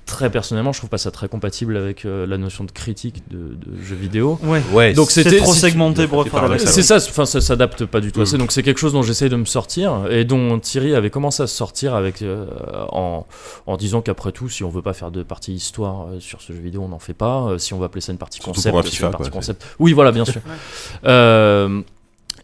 très 0.09 0.29
personnellement 0.31 0.73
je 0.73 0.79
trouve 0.79 0.89
pas 0.89 0.97
ça 0.97 1.11
très 1.11 1.27
compatible 1.29 1.77
avec 1.77 2.03
euh, 2.03 2.25
la 2.25 2.37
notion 2.37 2.63
de 2.63 2.71
critique 2.71 3.21
de, 3.29 3.37
de 3.55 3.81
jeux 3.83 3.95
vidéo 3.95 4.39
Ouais. 4.43 4.61
Ouais, 4.73 4.93
Donc 4.93 5.11
c'est- 5.11 5.21
c'était- 5.23 5.37
trop 5.37 5.53
si- 5.53 5.59
segmenté 5.59 6.07
pour 6.07 6.27
faire 6.27 6.47
la 6.47 6.57
c'est 6.57 6.81
ça, 6.81 6.95
enfin 6.97 7.25
ça 7.25 7.39
s'adapte 7.41 7.85
pas 7.85 8.01
du 8.01 8.11
tout 8.11 8.21
à 8.21 8.25
ça. 8.25 8.35
Mm. 8.35 8.39
Donc 8.39 8.51
c'est 8.51 8.63
quelque 8.63 8.79
chose 8.79 8.93
dont 8.93 9.03
j'essaye 9.03 9.29
de 9.29 9.35
me 9.35 9.45
sortir 9.45 10.07
et 10.09 10.25
dont 10.25 10.57
Thierry 10.59 10.95
avait 10.95 11.09
commencé 11.11 11.43
à 11.43 11.47
se 11.47 11.55
sortir 11.55 11.93
avec 11.95 12.21
euh, 12.23 12.45
en, 12.91 13.25
en 13.67 13.77
disant 13.77 14.01
qu'après 14.01 14.31
tout, 14.31 14.49
si 14.49 14.63
on 14.63 14.69
veut 14.69 14.81
pas 14.81 14.93
faire 14.93 15.11
de 15.11 15.21
partie 15.23 15.53
histoire 15.53 16.07
euh, 16.07 16.19
sur 16.19 16.41
ce 16.41 16.53
jeu 16.53 16.59
vidéo, 16.59 16.81
on 16.83 16.89
n'en 16.89 16.99
fait 16.99 17.13
pas. 17.13 17.43
Euh, 17.49 17.57
si 17.59 17.73
on 17.73 17.79
veut 17.79 17.85
appeler 17.85 18.01
ça 18.01 18.11
une 18.11 18.17
partie 18.17 18.37
Surtout 18.39 18.51
concept, 18.55 18.71
pour 18.71 18.79
un 18.79 18.83
FIFA, 18.83 19.05
une 19.07 19.11
partie 19.11 19.29
quoi, 19.29 19.39
concept. 19.39 19.65
Oui, 19.79 19.93
voilà, 19.93 20.11
bien 20.11 20.25
sûr. 20.25 20.41
Euh, 21.05 21.81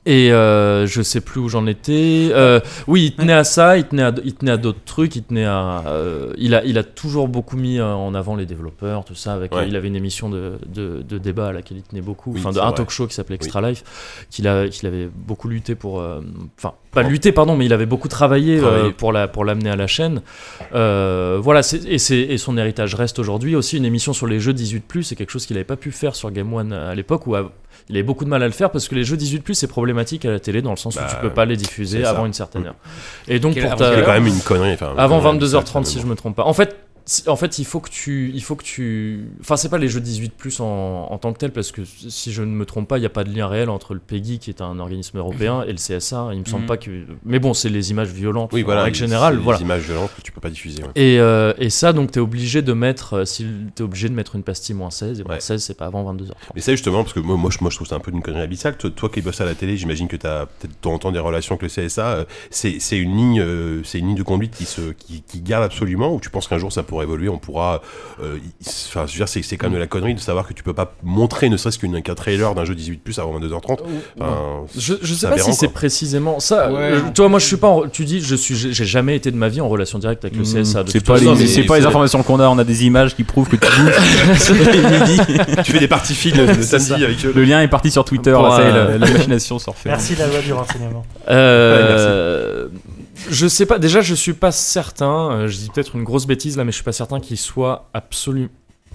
et 0.06 0.32
euh, 0.32 0.86
je 0.88 1.02
sais 1.02 1.22
plus 1.22 1.40
où 1.42 1.50
j'en 1.50 1.66
étais. 1.68 2.30
Euh, 2.32 2.60
oui, 2.88 3.06
il 3.06 3.16
tenait 3.16 3.34
à 3.34 3.44
ça, 3.44 3.78
il 3.78 3.86
tenait 3.86 4.04
à, 4.04 4.14
il 4.24 4.34
tenait 4.36 4.52
à 4.52 4.58
d'autres 4.58 4.84
trucs, 4.86 5.16
il 5.16 5.24
tenait 5.24 5.46
à. 5.46 5.84
euh, 5.88 6.34
il, 6.38 6.54
a, 6.56 6.64
il 6.64 6.78
a 6.78 6.84
toujours 6.84 7.28
beaucoup 7.28 7.58
mis 7.58 7.80
euh, 7.80 7.94
en 7.94 8.14
avant 8.14 8.36
les 8.36 8.46
développeurs, 8.46 9.04
tout 9.06 9.16
ça. 9.16 9.34
Avec, 9.34 9.54
Ouais. 9.56 9.68
il 9.68 9.76
avait 9.76 9.88
une 9.88 9.96
émission 9.96 10.30
de, 10.30 10.54
de, 10.68 11.02
de 11.08 11.18
débat 11.18 11.48
à 11.48 11.52
laquelle 11.54 11.78
il 11.78 11.84
tenait 11.84 12.02
beaucoup, 12.02 12.32
Oui, 12.34 12.40
enfin 12.40 12.52
de 12.52 12.60
un 12.60 12.66
vrai. 12.68 12.76
talk 12.76 12.90
show 12.90 13.08
qui 13.08 13.14
s'appelait 13.16 13.36
Extra 13.36 13.62
Life, 13.68 13.84
qu'il 14.30 14.48
a, 14.48 14.68
qu'il 14.68 14.88
avait 14.88 15.08
beaucoup 15.14 15.48
lutté 15.48 15.76
pour. 15.76 16.00
euh, 16.02 16.22
Enfin, 16.58 16.74
pas 16.92 17.04
Oh. 17.06 17.10
lutté, 17.10 17.32
pardon, 17.34 17.56
mais 17.58 17.66
il 17.66 17.74
avait 17.74 17.86
beaucoup 17.86 18.08
travaillé, 18.08 18.58
euh, 18.58 18.62
Travaillé. 18.62 18.92
pour 18.94 19.12
la 19.12 19.28
pour 19.28 19.44
l'amener 19.44 19.70
à 19.70 19.76
la 19.76 19.88
chaîne. 19.88 20.22
Euh, 20.74 21.40
voilà, 21.42 21.60
et, 21.88 21.98
c'est- 21.98 22.18
et 22.20 22.38
son 22.38 22.58
héritage 22.58 22.96
reste 22.96 23.20
aujourd'hui 23.20 23.56
aussi 23.56 23.78
une 23.78 23.86
émission 23.86 24.14
sur 24.14 24.28
les 24.28 24.40
jeux 24.40 24.54
18+, 24.54 25.04
c'est 25.04 25.16
quelque 25.16 25.32
chose 25.32 25.46
qu'il 25.46 25.56
n'avait 25.56 25.64
pas 25.66 25.76
pu 25.76 25.92
faire 25.92 26.16
sur 26.16 26.32
Game 26.32 26.54
One 26.54 26.72
à 26.74 26.96
l'époque 26.96 27.28
où 27.28 27.36
à- 27.36 27.52
il 27.90 27.96
avait 27.96 28.04
beaucoup 28.04 28.26
de 28.26 28.30
mal 28.30 28.42
à 28.42 28.46
le 28.48 28.52
faire 28.52 28.72
parce 28.72 28.88
que 28.88 28.96
les 28.96 29.04
jeux 29.04 29.16
18+, 29.18 29.54
c'est 29.54 29.68
problématique 29.68 30.26
à 30.26 30.32
la 30.32 30.40
télé 30.40 30.62
dans 30.62 30.72
le 30.72 30.76
sens 30.78 30.96
Bah, 30.96 31.06
où 31.06 31.10
tu 31.14 31.20
peux 31.22 31.30
pas 31.30 31.46
les 31.46 31.56
diffuser 31.58 32.04
avant 32.06 32.26
une 32.26 32.34
certaine 32.34 32.66
heure. 32.68 32.76
Et 33.28 33.40
donc 33.40 33.60
pour 33.60 33.76
ta- 33.76 34.02
quand 34.02 34.12
même 34.14 34.28
une 34.28 34.40
connerie. 34.40 34.74
enfin, 34.74 34.94
avant 34.98 35.18
une 35.18 35.40
connerie, 35.40 35.46
22h30 35.64 35.86
si 35.86 36.00
je 36.00 36.06
me 36.06 36.16
trompe 36.16 36.36
pas. 36.36 36.44
En 36.46 36.54
fait, 36.54 36.76
en 37.28 37.36
fait, 37.36 37.60
il 37.60 37.66
faut 37.66 37.80
que 37.80 37.90
tu, 37.90 38.32
il 38.34 38.42
faut 38.42 38.56
que 38.56 38.64
tu, 38.64 39.26
enfin, 39.42 39.58
c'est 39.58 39.70
pas 39.70 39.78
les 39.78 39.88
jeux 39.88 40.00
18 40.02 40.34
plus 40.34 40.60
en, 40.60 40.66
en 41.12 41.18
tant 41.20 41.34
que 41.34 41.38
tel 41.38 41.52
parce 41.52 41.72
que 41.72 41.84
si 41.86 42.32
je 42.32 42.42
ne 42.42 42.48
me 42.48 42.66
trompe 42.66 42.88
pas, 42.88 42.98
il 42.98 43.02
n'y 43.02 43.06
a 43.06 43.12
pas 43.12 43.24
de 43.24 43.32
lien 43.32 43.48
réel 43.48 43.70
entre 43.70 43.94
le 43.94 44.00
PEGI 44.00 44.40
qui 44.40 44.50
est 44.50 44.60
un 44.62 44.80
organisme 44.80 45.18
européen 45.20 45.64
et 45.68 45.72
le 45.72 45.78
CSA. 45.78 46.30
Il 46.34 46.40
me 46.40 46.46
semble 46.46 46.64
Mhm. 46.64 46.68
pas 46.68 46.78
que, 46.78 46.90
mais 47.24 47.38
bon, 47.40 47.54
c'est 47.54 47.70
les 47.70 47.92
images 47.92 48.08
violentes. 48.10 48.52
Oui, 48.54 48.64
voilà. 48.64 48.82
en 48.82 48.84
règle 48.86 48.98
générale, 48.98 49.36
c'est 49.36 49.42
voilà. 49.44 49.60
Des 49.60 49.66
images 49.66 49.84
violentes 49.84 50.12
que 50.18 50.22
tu 50.22 50.32
peux 50.32 50.42
pas 50.42 50.50
diffuser. 50.50 50.82
ouais. 50.82 50.90
Et, 50.96 51.20
euh, 51.20 51.54
et 51.60 51.70
ça, 51.70 51.94
donc, 51.94 52.12
t'es 52.12 52.20
obligé 52.20 52.62
de 52.64 52.74
mettre, 52.74 53.14
euh, 53.18 53.26
si 53.26 53.46
t'es 53.76 53.84
obligé 53.84 54.10
de 54.10 54.14
mettre 54.16 54.36
une 54.36 54.44
pastille 54.44 54.76
moins 54.76 54.90
16, 54.90 55.20
et 55.20 55.24
moins 55.24 55.36
Ouais. 55.36 55.40
16, 55.42 55.64
c'est 55.64 55.78
pas 55.78 55.86
avant 55.86 56.04
22h30. 56.12 56.34
Mais 56.56 56.62
ça 56.62 56.72
justement, 56.72 57.04
parce 57.04 57.14
que 57.14 57.20
moi, 57.20 57.38
moi, 57.38 57.52
je, 57.52 57.60
moi, 57.62 57.70
je 57.70 57.76
trouve 57.76 57.88
ça 57.88 57.96
un 57.96 58.00
peu 58.00 58.12
une 58.12 58.22
connerie 58.24 58.42
abyssale. 58.42 58.78
Toi, 58.78 58.90
toi 58.90 59.10
qui 59.10 59.22
bosses 59.22 59.42
à 59.42 59.46
la 59.46 59.54
télé, 59.54 59.78
j'imagine 59.78 60.08
que 60.08 60.16
tu 60.16 60.26
as 60.26 60.48
peut-être 60.48 60.72
de 60.96 60.98
temps 60.98 61.12
des 61.12 61.20
relations 61.20 61.56
avec 61.56 61.62
le 61.62 61.88
CSA. 61.88 62.08
euh, 62.08 62.26
C'est 62.50 62.80
c'est 62.80 62.98
une 62.98 63.16
ligne, 63.16 63.84
c'est 63.84 64.00
une 64.00 64.08
ligne 64.08 64.18
de 64.18 64.24
conduite 64.24 64.56
qui 64.56 64.66
se, 64.66 64.92
qui, 64.94 65.22
qui 65.22 65.42
garde 65.42 65.64
absolument. 65.64 66.14
Ou 66.16 66.20
tu 66.20 66.30
penses 66.32 66.48
qu'un 66.48 66.58
jour 66.58 66.72
ça 66.72 66.82
pourra 66.96 67.04
évoluer, 67.04 67.30
on 67.30 67.38
pourra. 67.38 67.82
euh, 68.24 68.38
Enfin, 68.88 69.06
je 69.08 69.12
veux 69.14 69.18
dire, 69.18 69.28
c'est 69.28 69.42
c'est 69.42 69.58
quand 69.58 69.68
même 69.68 69.76
de 69.76 69.80
la 69.80 69.88
connerie 69.88 70.16
de 70.16 70.20
savoir 70.20 70.48
que 70.48 70.54
tu 70.54 70.64
peux 70.64 70.74
pas 70.74 70.94
montrer, 71.04 71.50
ne 71.50 71.58
serait-ce 71.58 71.78
qu'un 71.80 72.02
qu'un 72.02 72.16
trailer 72.16 72.56
d'un 72.56 72.64
jeu 72.66 72.74
18 72.76 73.04
plus 73.04 73.20
avant 73.20 73.38
22h30. 73.40 73.80
Enfin, 74.20 74.36
Je, 74.78 74.94
je 75.02 75.14
sais 75.14 75.28
pas 75.28 75.38
si 75.38 75.54
c'est 75.54 75.68
précisément 75.68 76.40
ça. 76.40 76.72
Ouais. 76.72 76.80
Euh, 76.80 77.00
toi, 77.14 77.28
moi, 77.30 77.40
je 77.40 77.46
suis 77.46 77.58
pas. 77.58 77.68
en- 77.68 77.88
tu 77.88 78.06
dis, 78.06 78.22
je 78.22 78.36
suis, 78.36 78.56
j'ai 78.56 78.86
jamais 78.86 79.16
été 79.16 79.32
de 79.32 79.36
ma 79.38 79.50
vie 79.50 79.60
en 79.62 79.68
relation 79.68 80.00
directe 80.00 80.24
avec 80.26 80.38
le 80.38 80.44
CSA. 80.44 80.84
de 80.84 80.90
C'est 80.90 81.04
pas, 81.04 81.18
les, 81.18 81.26
mais- 81.26 81.64
pas 81.66 81.78
les 81.80 81.86
informations 81.86 82.24
qu'on 82.24 82.40
a, 82.40 82.48
on 82.48 82.58
a 82.58 82.64
des 82.64 82.86
images 82.86 83.16
qui 83.16 83.24
prouvent 83.24 83.50
que 83.50 83.56
tu 83.58 83.68
tu 85.64 85.72
fais 85.72 85.80
des 85.80 85.88
parties 85.88 86.16
fines 86.16 86.38
le 86.38 86.54
C'est 86.62 86.80
samedi 86.80 87.04
avec 87.04 87.26
eux. 87.26 87.34
Le 87.36 87.44
lien 87.44 87.62
est 87.62 87.68
parti 87.68 87.92
sur 87.92 88.06
Twitter, 88.06 88.32
Pour, 88.32 88.44
là, 88.44 88.50
ça 88.58 88.62
euh, 88.62 88.98
la, 88.98 89.06
la 89.06 89.12
machination 89.12 89.60
sort. 89.60 89.76
Merci 89.86 90.16
la 90.16 90.28
loi 90.28 90.40
du 90.40 90.54
renseignement. 90.54 91.06
Euh, 91.30 92.68
je 93.30 93.48
sais 93.48 93.66
pas. 93.66 93.80
Déjà, 93.80 94.02
je 94.02 94.14
suis 94.16 94.34
pas 94.34 94.52
certain. 94.52 95.32
euh, 95.32 95.48
je 95.48 95.58
dis 95.58 95.70
peut-être 95.74 95.96
une 95.96 96.04
grosse 96.04 96.26
bêtise 96.28 96.58
là, 96.58 96.64
mais 96.64 96.72
je 96.72 96.76
suis 96.76 96.84
pas 96.84 96.92
certain 96.92 97.20
qu'il 97.20 97.38
soit 97.38 97.90
absolu, 97.94 98.50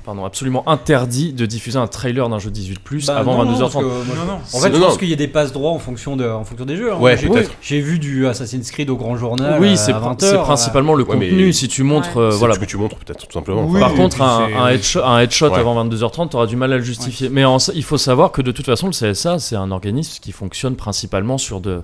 pardon, 0.04 0.24
absolument 0.24 0.68
interdit 0.68 1.32
de 1.32 1.46
diffuser 1.46 1.78
un 1.78 1.86
trailer 1.86 2.28
d'un 2.28 2.38
jeu 2.38 2.50
18 2.50 2.78
plus 2.80 3.06
Bah, 3.06 3.16
avant 3.18 3.36
non, 3.44 3.44
non, 3.44 3.58
22h30. 3.58 3.60
parce 3.60 3.74
que 3.74 3.80
moi, 3.82 4.02
je- 4.04 4.20
Non, 4.20 4.24
non. 4.26 4.32
En 4.52 4.60
fait, 4.60 4.72
je 4.74 4.78
pense 4.80 4.96
qu'il 4.98 5.08
y 5.08 5.12
a 5.12 5.16
des 5.16 5.28
passes 5.28 5.52
droits 5.52 5.70
en 5.70 5.78
fonction, 5.78 6.16
de, 6.16 6.26
en 6.28 6.44
fonction 6.44 6.64
des 6.64 6.76
jeux. 6.76 6.92
hein. 6.92 6.98
Ouais, 6.98 7.16
J'ai- 7.16 7.28
peut-être. 7.28 7.50
J'ai 7.62 7.80
vu 7.80 7.98
du 7.98 8.26
Assassin's 8.26 8.70
Creed 8.70 8.88
au 8.90 8.96
grand 8.96 9.16
journal. 9.16 9.60
oui, 9.60 9.72
euh, 9.72 9.76
c'est 9.76 9.92
à 9.92 9.98
pr- 9.98 10.02
20 10.02 10.20
c'est 10.20 10.26
heures, 10.34 10.44
principalement 10.44 10.94
le 10.94 11.04
Ouais, 11.04 11.14
contenu. 11.14 11.52
Si 11.52 11.68
tu 11.68 11.82
montres, 11.82 12.16
Ouais. 12.16 12.22
euh, 12.24 12.30
voilà. 12.30 12.54
ce 12.54 12.58
que 12.60 12.64
tu 12.64 12.76
montres 12.76 12.96
peut-être 12.96 13.26
tout 13.26 13.32
simplement. 13.32 13.64
Oui. 13.66 13.80
Par 13.80 13.94
contre, 13.94 14.20
un, 14.22 14.68
headshot, 14.70 15.02
un 15.04 15.20
headshot 15.20 15.50
Ouais. 15.50 15.58
avant 15.58 15.74
22h30, 15.84 16.30
tu 16.30 16.36
auras 16.36 16.46
du 16.46 16.56
mal 16.56 16.72
à 16.72 16.76
le 16.78 16.82
justifier. 16.82 17.28
Mais 17.28 17.44
en- 17.44 17.58
il 17.74 17.84
faut 17.84 17.98
savoir 17.98 18.32
que 18.32 18.42
de 18.42 18.52
toute 18.52 18.66
façon, 18.66 18.86
le 18.86 18.92
CSA, 18.92 19.38
c'est 19.38 19.56
un 19.56 19.70
organisme 19.70 20.18
qui 20.20 20.32
fonctionne 20.32 20.76
principalement 20.76 21.36
sur 21.38 21.60
de, 21.60 21.82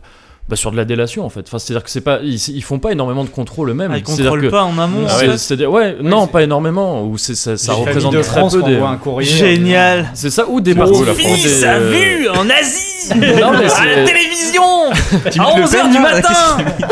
bah, 0.49 0.55
sur 0.57 0.71
de 0.71 0.77
la 0.77 0.85
délation 0.85 1.25
en 1.25 1.29
fait. 1.29 1.41
Enfin, 1.49 1.59
c'est-à-dire 1.59 1.83
que 1.83 1.91
c'est 1.91 2.01
pas, 2.01 2.21
ils, 2.23 2.35
ils 2.51 2.63
font 2.63 2.79
pas 2.79 2.93
énormément 2.93 3.25
de 3.25 3.29
contrôle 3.31 3.71
eux-mêmes. 3.71 3.91
Ah, 3.93 3.99
ils 3.99 4.03
contrôlent 4.05 4.43
que- 4.43 4.47
pas 4.47 4.63
en 4.63 4.79
amont. 4.79 5.09
C'est- 5.09 5.15
en 5.29 5.31
fait. 5.33 5.39
C'est-à-dire, 5.39 5.71
ouais, 5.73 5.97
non, 6.03 6.27
pas 6.29 6.43
énormément. 6.45 7.05
Ou 7.05 7.19
c'est 7.19 7.35
ça, 7.35 7.57
ça 7.57 7.73
représente 7.73 8.13
de 8.15 8.23
très 8.23 8.39
France 8.39 8.55
peu 8.55 8.63
des. 8.63 8.77
un 8.77 8.97
courrier. 8.97 9.29
Génial. 9.29 10.11
C'est 10.15 10.31
ça 10.31 10.47
ou 10.49 10.61
des 10.61 10.75
Mon 10.75 10.85
parties. 10.85 11.05
la 11.05 11.15
France. 11.15 11.43
des, 11.43 11.65
a 11.65 11.75
euh, 11.75 11.91
vu 11.91 12.29
en 12.29 12.49
Asie 12.49 13.11
Non, 13.41 13.51
mais 13.59 13.65
à 13.65 13.69
c'est- 13.69 13.97
la 13.97 14.05
télévision 14.05 14.63
à 14.93 15.55
me 15.57 15.61
le 15.61 15.67
11h 15.67 15.69
fais, 15.69 15.89
du 15.91 15.99
matin 15.99 16.57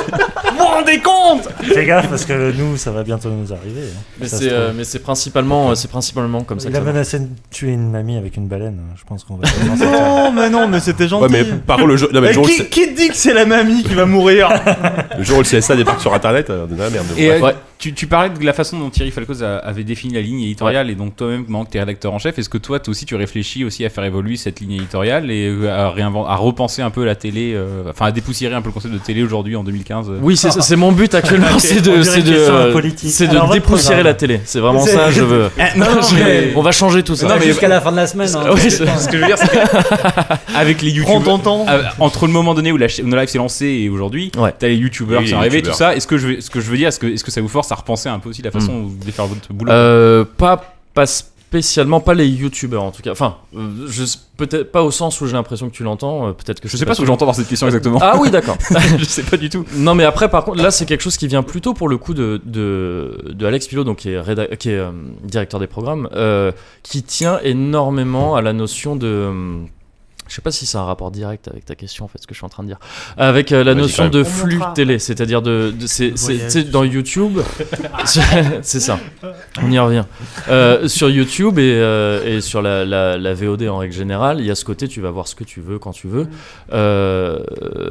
Vous 0.56 0.58
vous 0.60 0.64
rendez 0.66 0.98
compte 1.00 1.48
Fais 1.62 1.84
gaffe 1.84 2.08
parce 2.08 2.24
que 2.24 2.52
nous, 2.52 2.76
ça 2.76 2.92
va 2.92 3.02
bientôt 3.02 3.28
nous 3.30 3.52
arriver. 3.52 3.80
hein. 3.92 4.00
Mais 4.20 4.28
c'est, 4.28 4.52
euh, 4.52 4.72
mais 4.74 4.84
c'est 4.84 5.00
principalement, 5.00 5.70
euh, 5.70 5.74
c'est 5.74 5.88
principalement 5.88 6.42
comme 6.44 6.60
ça. 6.60 6.68
Il 6.68 6.72
que 6.72 6.76
a 6.76 6.78
ça 6.80 6.84
marche. 6.84 6.94
menacé 6.94 7.18
de 7.20 7.28
tuer 7.50 7.72
une 7.72 7.90
mamie 7.90 8.16
avec 8.16 8.36
une 8.36 8.46
baleine. 8.46 8.78
Je 8.96 9.02
pense 9.04 9.24
qu'on 9.24 9.34
va 9.36 9.48
vraiment 9.48 9.76
s'en 9.76 9.82
sortir. 9.82 10.00
Non, 10.00 10.32
mais 10.32 10.50
non, 10.50 10.68
mais 10.68 10.78
c'était 10.80 11.08
gentil. 11.08 11.24
Ouais, 11.24 11.30
mais 11.30 11.44
par 11.44 11.76
contre, 11.76 11.88
le 11.88 11.96
jour, 11.96 12.08
non, 12.12 12.20
mais 12.20 12.28
le 12.28 12.30
Eh, 12.30 12.34
jour 12.34 12.44
où 12.44 12.46
le 12.46 12.52
qui, 12.52 12.70
qui 12.70 12.94
te 12.94 12.96
dit 12.96 13.08
que 13.08 13.16
c'est 13.16 13.34
la 13.34 13.46
mamie 13.46 13.82
qui 13.82 13.94
va 13.94 14.06
mourir 14.06 14.48
le 15.18 15.24
jour 15.24 15.38
où 15.38 15.40
le 15.40 15.46
CSA 15.46 15.74
débarque 15.74 16.00
sur 16.00 16.14
internet, 16.14 16.50
euh, 16.50 16.66
de 16.66 16.76
la 16.76 16.88
merde. 16.88 17.06
Et 17.16 17.28
Bref. 17.38 17.42
euh, 17.42 17.58
tu, 17.78 17.92
tu 17.92 18.06
parlais 18.06 18.30
de 18.30 18.44
la 18.44 18.52
façon 18.52 18.78
dont 18.78 18.88
Thierry 18.90 19.10
Falcoz 19.10 19.42
a- 19.42 19.58
avait 19.58 19.84
défini 19.84 20.14
la 20.14 20.20
ligne 20.20 20.40
éditoriale 20.40 20.88
et 20.88 20.94
donc 20.94 21.16
toi-même, 21.16 21.44
comment 21.44 21.64
tu 21.64 21.76
es 21.76 21.80
rédacteur 21.80 22.12
en 22.14 22.18
chef, 22.20 22.38
est-ce 22.38 22.48
que 22.48 22.58
toi, 22.58 22.78
toi 22.78 22.92
aussi, 22.92 23.04
tu 23.06 23.16
réfléchis 23.16 23.64
aussi 23.64 23.84
à 23.84 23.90
faire 23.90 24.04
évoluer 24.04 24.36
cette 24.36 24.60
ligne 24.60 24.72
éditoriale 24.74 25.30
et 25.32 25.48
euh, 25.48 25.68
à, 25.74 26.36
repenser 26.36 26.80
un 26.82 26.90
peu 26.90 27.04
la 27.04 27.16
télé, 27.16 27.52
euh, 27.54 27.84
enfin 27.90 28.06
à 28.06 28.12
dépoussiérer 28.12 28.55
un 28.55 28.62
peu 28.62 28.69
le 28.69 28.73
concept 28.73 28.94
de 28.94 28.98
télé 28.98 29.23
aujourd'hui 29.23 29.56
en 29.56 29.65
2015 29.65 30.11
euh. 30.11 30.19
Oui, 30.23 30.36
c'est, 30.36 30.51
c'est 30.62 30.77
mon 30.77 30.93
but 30.93 31.15
actuellement, 31.15 31.47
c'est 31.59 31.77
de, 31.81 31.90
de, 31.90 31.90
euh, 31.90 32.74
de 32.74 33.52
dépoussiérer 33.52 33.61
programme. 33.61 34.05
la 34.05 34.15
télé. 34.15 34.40
C'est 34.44 34.61
vraiment 34.61 34.85
C'est- 34.85 34.93
ça, 34.94 35.11
je 35.11 35.23
veux. 35.23 35.51
non, 35.77 35.86
non, 35.94 36.01
mais- 36.15 36.52
On 36.56 36.62
va 36.62 36.73
changer 36.73 37.02
tout 37.02 37.16
ça. 37.16 37.27
Non, 37.28 37.35
mais- 37.39 37.47
Jusqu'à 37.47 37.69
la 37.69 37.81
fin 37.81 37.90
de 37.93 37.97
la 37.97 38.06
semaine. 38.06 38.28
hein. 38.35 38.51
Oui, 38.55 38.70
ce 38.70 38.78
que 39.09 39.16
je 39.16 39.20
veux 39.23 39.27
dire, 39.27 39.39
c'est 39.39 39.48
que 39.51 39.59
avec 40.56 40.82
les 40.82 40.90
Prends 41.01 41.15
youtubeurs, 41.15 41.23
ton 41.24 41.39
temps. 41.39 41.66
euh, 41.69 41.82
entre 42.01 42.27
le 42.27 42.32
moment 42.32 42.55
donné 42.55 42.73
où 42.73 42.77
la 42.77 42.89
chaîne- 42.89 43.06
No 43.09 43.16
Life 43.16 43.31
s'est 43.31 43.39
lancé 43.39 43.66
et 43.66 43.89
aujourd'hui, 43.89 44.31
Ouais. 44.36 44.55
t'as 44.59 44.69
les 44.69 44.77
youtubeurs 44.77 45.19
Oui, 45.20 45.24
qui 45.27 45.31
sont 45.32 45.36
arrivés, 45.39 45.62
tout 45.62 45.73
ça. 45.73 45.94
Est-ce 45.97 46.06
que 46.06 46.16
je, 46.19 46.27
veux- 46.28 46.40
ce 46.40 46.51
que 46.51 46.61
je 46.61 46.70
veux 46.70 46.77
dire, 46.77 46.89
est-ce 46.89 46.98
que, 46.98 47.06
est-ce 47.06 47.24
que 47.24 47.31
ça 47.31 47.40
vous 47.40 47.48
force 47.48 47.70
à 47.73 47.74
repenser 47.74 48.09
un 48.09 48.19
peu 48.19 48.28
aussi 48.31 48.43
la 48.43 48.51
façon 48.51 48.73
Hmm. 48.73 48.98
de 49.06 49.11
faire 49.11 49.27
votre 49.27 49.52
boulot? 49.52 49.70
Euh, 49.73 50.24
pas, 50.36 50.74
pas 50.94 51.06
spécialement, 51.60 52.01
pas 52.01 52.14
les 52.14 52.26
youtubeurs 52.26 52.82
en 52.82 52.90
tout 52.90 53.01
cas. 53.01 53.12
Enfin, 53.12 53.36
euh, 53.56 53.86
je, 53.86 54.02
peut-être 54.36 54.72
pas 54.72 54.82
au 54.82 54.90
sens 54.90 55.20
où 55.20 55.26
j'ai 55.26 55.35
l'impression 55.35 55.68
que 55.70 55.74
tu 55.74 55.85
l'entends. 55.85 56.26
euh, 56.28 56.32
peut-être 56.32 56.59
que 56.60 56.68
Je 56.68 56.76
sais 56.76 56.85
pas 56.85 56.94
ce 56.94 57.01
que 57.01 57.06
j'entends 57.06 57.26
dans 57.26 57.32
cette 57.32 57.47
question 57.47 57.66
exactement. 57.68 58.01
Ah 58.02 58.16
oui, 58.18 58.31
d'accord. 58.32 58.56
je 58.98 59.05
sais 59.05 59.22
pas 59.22 59.36
du 59.36 59.48
tout. 59.51 59.64
Non, 59.76 59.94
mais 59.94 60.02
après, 60.05 60.28
par 60.28 60.44
contre, 60.44 60.60
là, 60.60 60.72
c'est 60.72 60.85
quelque 60.85 61.02
chose 61.02 61.16
qui 61.16 61.28
vient 61.28 61.44
plutôt 61.44 61.72
pour 61.72 61.89
le 61.89 61.97
coup 61.97 62.12
de, 62.12 62.40
de, 62.44 63.18
de 63.32 63.47
Alex 63.47 63.68
Pilot, 63.68 63.85
donc 63.85 63.98
qui 63.98 64.10
est, 64.10 64.20
réda- 64.20 64.56
qui 64.56 64.70
est 64.70 64.78
euh, 64.78 64.90
directeur 65.22 65.60
des 65.60 65.68
programmes, 65.68 66.09
qui 66.82 67.02
tient 67.05 67.39
énormément 67.44 68.35
à 68.35 68.43
la 68.43 68.52
notion 68.52 68.97
de. 68.97 69.31
Je 70.26 70.34
sais 70.34 70.40
pas 70.42 70.51
si 70.51 70.64
c'est 70.66 70.78
un 70.78 70.84
rapport 70.84 71.10
direct 71.10 71.48
avec 71.48 71.64
ta 71.66 71.74
question, 71.74 72.06
en 72.06 72.09
fait, 72.09 72.18
ce 72.20 72.26
que 72.26 72.32
je 72.34 72.38
suis 72.38 72.46
en 72.46 72.48
train 72.48 72.62
de 72.62 72.68
dire. 72.68 72.78
Avec 73.18 73.52
euh, 73.52 73.62
la 73.62 73.74
notion 73.74 74.09
de 74.09 74.24
flux 74.24 74.59
télé, 74.74 74.98
c'est-à-dire 74.98 75.42
de. 75.42 75.72
de 75.78 75.86
c'est, 75.86 76.70
dans 76.70 76.82
YouTube, 76.84 77.38
c'est 78.62 78.80
ça. 78.80 78.98
On 79.62 79.70
y 79.70 79.78
revient. 79.78 80.05
Euh, 80.48 80.88
sur 80.88 81.10
YouTube 81.10 81.59
et, 81.59 81.74
euh, 81.76 82.24
et 82.36 82.40
sur 82.40 82.62
la, 82.62 82.84
la- 82.84 83.18
la 83.18 83.34
VOD 83.34 83.64
en 83.68 83.78
règle 83.78 83.94
générale, 83.94 84.40
il 84.40 84.46
y 84.46 84.51
a 84.51 84.55
ce 84.55 84.64
côté, 84.64 84.88
tu 84.88 85.01
vas 85.01 85.10
voir 85.10 85.28
ce 85.28 85.34
que 85.34 85.44
tu 85.44 85.60
veux 85.60 85.78
quand 85.78 85.92
tu 85.92 86.09
veux. 86.09 86.26
Euh, 86.72 87.38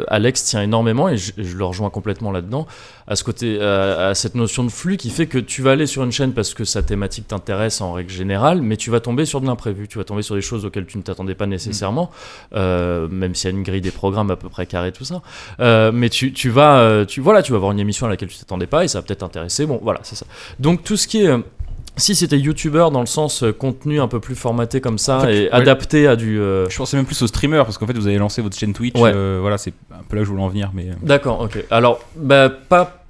Alex 0.07 0.43
tient 0.43 0.61
énormément, 0.61 1.09
et 1.09 1.17
je, 1.17 1.33
je 1.37 1.55
le 1.55 1.65
rejoins 1.65 1.89
complètement 1.89 2.31
là-dedans, 2.31 2.67
à, 3.07 3.15
ce 3.15 3.23
côté, 3.23 3.61
à, 3.61 4.07
à 4.07 4.15
cette 4.15 4.35
notion 4.35 4.63
de 4.63 4.69
flux 4.69 4.97
qui 4.97 5.09
fait 5.09 5.27
que 5.27 5.37
tu 5.37 5.61
vas 5.61 5.71
aller 5.71 5.87
sur 5.87 6.03
une 6.03 6.11
chaîne 6.11 6.33
parce 6.33 6.53
que 6.53 6.65
sa 6.65 6.83
thématique 6.83 7.27
t'intéresse 7.27 7.81
en 7.81 7.93
règle 7.93 8.11
générale, 8.11 8.61
mais 8.61 8.77
tu 8.77 8.89
vas 8.89 8.99
tomber 8.99 9.25
sur 9.25 9.41
de 9.41 9.47
l'imprévu, 9.47 9.87
tu 9.87 9.97
vas 9.97 10.03
tomber 10.03 10.21
sur 10.21 10.35
des 10.35 10.41
choses 10.41 10.65
auxquelles 10.65 10.85
tu 10.85 10.97
ne 10.97 11.03
t'attendais 11.03 11.35
pas 11.35 11.45
nécessairement, 11.45 12.11
euh, 12.55 13.07
même 13.07 13.35
s'il 13.35 13.49
y 13.49 13.53
a 13.53 13.57
une 13.57 13.63
grille 13.63 13.81
des 13.81 13.91
programmes 13.91 14.31
à 14.31 14.35
peu 14.35 14.49
près 14.49 14.65
carrée, 14.65 14.91
tout 14.91 15.05
ça. 15.05 15.21
Euh, 15.59 15.91
mais 15.93 16.09
tu, 16.09 16.33
tu 16.33 16.49
vas, 16.49 16.79
euh, 16.79 17.05
tu, 17.05 17.21
voilà, 17.21 17.41
tu 17.43 17.51
vas 17.51 17.57
avoir 17.57 17.71
une 17.71 17.79
émission 17.79 18.05
à 18.07 18.09
laquelle 18.09 18.29
tu 18.29 18.37
t'attendais 18.37 18.67
pas 18.67 18.83
et 18.83 18.87
ça 18.87 18.99
va 18.99 19.03
peut-être 19.03 19.19
t'intéresser. 19.19 19.65
Bon, 19.65 19.79
voilà, 19.81 19.99
c'est 20.03 20.15
ça. 20.15 20.25
Donc 20.59 20.83
tout 20.83 20.97
ce 20.97 21.07
qui 21.07 21.23
est 21.23 21.31
si 21.97 22.15
c'était 22.15 22.37
youtubeur 22.39 22.89
dans 22.91 22.99
le 22.99 23.05
sens 23.05 23.43
euh, 23.43 23.51
contenu 23.51 23.99
un 24.01 24.07
peu 24.07 24.19
plus 24.19 24.35
formaté 24.35 24.81
comme 24.81 24.97
ça 24.97 25.17
En 25.17 25.21
fait, 25.21 25.35
et 25.35 25.43
ouais. 25.45 25.51
adapté 25.51 26.07
à 26.07 26.15
du. 26.15 26.39
euh, 26.39 26.67
Je 26.69 26.77
pensais 26.77 26.97
même 26.97 27.05
plus 27.05 27.21
aux 27.21 27.27
streamers 27.27 27.65
parce 27.65 27.77
qu'en 27.77 27.85
fait 27.87 27.93
vous 27.97 28.07
avez 28.07 28.17
lancé 28.17 28.41
votre 28.41 28.57
chaîne 28.57 28.73
Twitch. 28.73 28.95
Ouais. 28.99 29.11
euh, 29.13 29.37
voilà, 29.41 29.57
c'est 29.57 29.73
un 29.91 30.03
peu 30.07 30.15
là 30.15 30.21
que 30.21 30.25
je 30.25 30.31
voulais 30.31 30.43
en 30.43 30.47
venir. 30.49 30.71
Mais 30.73 30.89
euh, 30.89 30.93
D'accord, 31.03 31.41
ok. 31.41 31.63
Alors, 31.69 31.99
bah, 32.15 32.49
pas. 32.49 33.02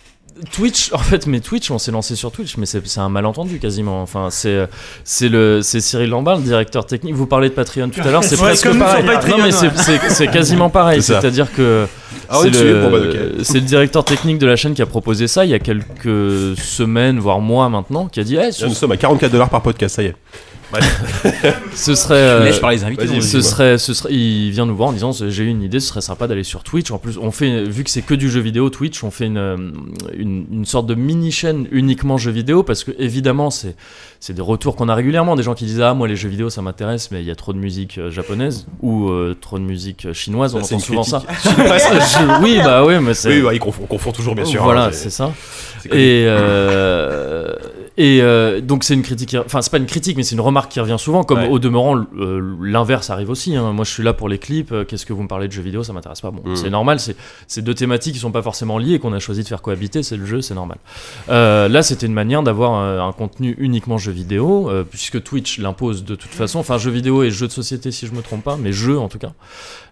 Twitch, 0.52 0.92
en 0.94 0.98
fait, 0.98 1.28
mais 1.28 1.40
Twitch, 1.40 1.70
on 1.72 1.78
s'est 1.78 1.92
lancé 1.92 2.16
sur 2.16 2.32
Twitch, 2.32 2.58
mais 2.58 2.66
c'est 2.66 2.82
un 3.00 3.10
malentendu 3.10 3.60
quasiment. 3.60 4.02
Enfin, 4.02 4.30
c'est 4.32 4.68
c'est 5.04 5.30
le 5.30 5.62
c'est 5.62 5.80
Cyril 5.80 6.10
Lambert, 6.10 6.38
le 6.38 6.44
directeur 6.44 6.86
technique. 6.86 7.14
Vous 7.16 7.28
parlez 7.28 7.50
de 7.50 7.54
Patreon 7.54 7.90
tout 7.90 8.02
à 8.02 8.12
l'heure, 8.12 8.24
c'est 8.24 8.36
Ouais, 8.38 8.48
presque 8.48 8.78
pareil. 8.78 9.04
sur 9.04 9.14
Patreon, 9.14 9.38
non, 9.38 9.44
mais 9.44 9.52
c'est- 9.52 9.68
ouais. 9.68 9.74
c'est 9.76 10.00
c'est 10.10 10.28
quasiment 10.28 10.70
pareil. 10.72 11.02
C'est-à-dire 11.04 11.52
que 11.54 11.88
Ah, 12.30 12.40
c'est 12.42 12.50
le, 12.50 12.82
bon, 12.82 12.92
bah, 12.92 12.98
le 13.00 13.60
directeur 13.62 14.04
technique 14.06 14.40
de 14.40 14.48
la 14.48 14.56
chaîne 14.56 14.74
qui 14.74 14.82
a 14.82 14.86
proposé 14.86 15.28
ça 15.28 15.46
il 15.46 15.52
y 15.52 15.54
a 15.54 15.60
quelques 15.60 16.58
semaines, 16.58 17.20
voire 17.20 17.40
mois 17.40 17.70
maintenant, 17.70 18.08
qui 18.08 18.20
a 18.20 18.24
dit, 18.24 18.36
eh, 18.38 18.52
ce, 18.52 18.64
Là, 18.64 18.70
nous 18.70 18.74
sommes 18.76 18.92
à 18.92 18.98
44 18.98 19.32
dollars 19.32 19.50
par 19.50 19.62
podcast, 19.62 19.96
ça 19.96 20.04
y 20.04 20.08
est. 20.08 20.16
ce 21.76 21.95
serait. 21.95 22.16
euh, 22.16 22.44
laisse 22.45 22.60
parler 22.60 22.78
les 22.78 22.84
invités. 22.84 23.06
donc. 23.06 23.24
ce 23.24 23.41
serait, 23.41 23.78
ce 23.78 23.94
serait, 23.94 24.14
il 24.14 24.52
vient 24.52 24.66
nous 24.66 24.76
voir 24.76 24.90
en 24.90 24.94
disant 24.94 25.12
j'ai 25.12 25.44
eu 25.44 25.48
une 25.48 25.64
idée, 25.64 25.80
ce 25.80 25.88
serait 25.90 26.02
sympa 26.02 26.28
d'aller 26.28 26.44
sur 26.44 26.64
Twitch. 26.64 26.91
En 26.91 26.98
plus, 26.98 27.18
on 27.18 27.32
fait, 27.32 27.64
vu 27.64 27.84
que 27.84 27.90
c'est 27.90 28.02
que 28.02 28.14
du 28.14 28.30
jeu 28.30 28.40
vidéo, 28.41 28.70
Twitch, 28.70 29.04
on 29.04 29.12
fait 29.12 29.26
une, 29.26 29.38
euh, 29.38 29.58
une, 30.18 30.45
une 30.52 30.66
sorte 30.66 30.86
de 30.88 30.95
mini 30.95 31.32
chaîne 31.32 31.68
uniquement 31.72 32.18
jeux 32.18 32.32
vidéo 32.32 32.64
parce 32.64 32.84
que 32.84 32.91
évidemment 33.00 33.50
c'est, 33.50 33.76
c'est 34.20 34.34
des 34.34 34.41
retours 34.41 34.76
qu'on 34.76 34.90
a 34.90 34.95
régulièrement, 34.95 35.36
des 35.36 35.44
gens 35.44 35.54
qui 35.54 35.66
disent 35.66 35.82
ah 35.82 35.94
moi 35.94 36.08
les 36.08 36.16
jeux 36.16 36.30
vidéo 36.30 36.50
ça 36.50 36.62
m'intéresse, 36.62 37.10
mais 37.12 37.22
il 37.22 37.28
y 37.28 37.32
a 37.32 37.36
trop 37.36 37.54
de 37.54 37.58
musique 37.60 37.98
euh, 37.98 38.10
japonaise 38.12 38.66
ou 38.82 39.10
euh, 39.10 39.36
trop 39.40 39.60
de 39.60 39.64
musique 39.64 40.12
chinoise, 40.14 40.56
on 40.56 40.62
Ça, 40.62 40.68
c'est 40.70 40.76
entend 40.76 40.95
une 40.95 41.04
souvent 41.04 41.20
critique. 41.20 41.30
ça. 41.44 42.00
Je- 42.40 42.44
oui 42.44 42.58
bah 42.64 42.84
oui 42.86 42.95
mais 43.02 43.14
c'est 43.14 43.30
Oui, 43.30 43.41
ouais, 43.41 43.56
ils 43.56 43.60
confondent, 43.60 43.84
on 43.86 43.88
confond 43.88 44.12
toujours, 44.12 44.36
bien 44.36 44.45
sûr. 44.45 44.64
voilà 44.64 44.86
hein, 44.86 44.90
c'est 44.91 45.10
ça. 45.10 45.32
c'est 45.82 45.90
connu. 45.90 46.02
Et, 46.02 46.26
euh, 46.28 47.53
et 47.98 48.22
euh, 48.22 48.60
donc 48.61 48.84
c'est 48.84 48.94
une 48.94 49.03
critique, 49.03 49.30
qui- 49.30 49.38
enfin 49.38 49.61
c'est 49.61 49.70
pas 49.72 49.78
une 49.78 49.86
critique, 49.86 50.18
mais 50.18 50.24
c'est 50.24 50.36
une 50.36 50.41
remarque 50.41 50.72
qui 50.72 50.80
revient 50.80 50.95
souvent. 50.99 51.24
Comme 51.24 51.40
Ouais. 51.40 51.48
au 51.49 51.60
demeurant, 51.60 51.98
euh, 52.18 52.56
l'inverse 52.61 53.10
arrive 53.10 53.30
aussi. 53.30 53.56
hein. 53.56 53.72
Moi 53.74 53.86
je 53.86 53.91
suis 53.91 54.03
là 54.03 54.14
pour 54.14 54.30
les 54.30 54.38
clips. 54.40 54.72
euh, 54.72 54.84
Qu'est-ce 54.86 55.06
que 55.06 55.14
vous 55.14 55.22
me 55.24 55.28
parlez 55.28 55.48
de 55.48 55.53
jeux 55.53 55.61
vidéo 55.61 55.84
Ça 55.84 55.94
m'intéresse 55.94 56.22
pas. 56.22 56.32
Bon, 56.32 56.41
Mm. 56.44 56.56
c'est 56.56 56.70
normal. 56.70 56.99
C'est 56.99 57.15
c'est 57.48 57.61
deux 57.61 57.74
thématiques 57.76 58.14
qui 58.14 58.20
sont 58.20 58.32
pas 58.32 58.41
forcément 58.41 58.78
liées 58.78 58.94
et 58.95 58.99
qu'on 58.99 59.14
a 59.14 59.20
choisi 59.20 59.44
de 59.44 59.48
faire 59.48 59.61
cohabiter. 59.61 60.02
C'est 60.03 60.18
le 60.18 60.26
jeu, 60.26 60.41
c'est 60.41 60.56
normal. 60.56 60.78
Euh, 61.30 61.68
là 61.68 61.84
c'était 61.84 62.06
une 62.07 62.14
manière 62.14 62.41
d'avoir 62.44 62.80
euh, 62.82 62.99
un 63.02 63.11
contenu 63.11 63.56
uniquement 63.60 63.98
jeux 63.98 64.11
vidéo, 64.11 64.70
euh, 64.70 64.84
puisque 64.84 65.22
Twitch 65.24 65.60
l'impose 65.60 66.03
de 66.03 66.15
toute 66.15 66.32
façon. 66.32 66.60
Enfin 66.60 66.78
jeux 66.78 66.91
vidéo 66.91 67.24
et 67.24 67.30
jeux 67.32 67.48
de 67.48 67.52
société 67.52 67.91
si 67.91 68.07
je 68.07 68.14
me 68.14 68.22
trompe 68.22 68.44
pas, 68.44 68.57
mais 68.57 68.72
jeux 68.72 68.98
en 68.99 69.07
tout 69.10 69.20
cas. 69.20 69.34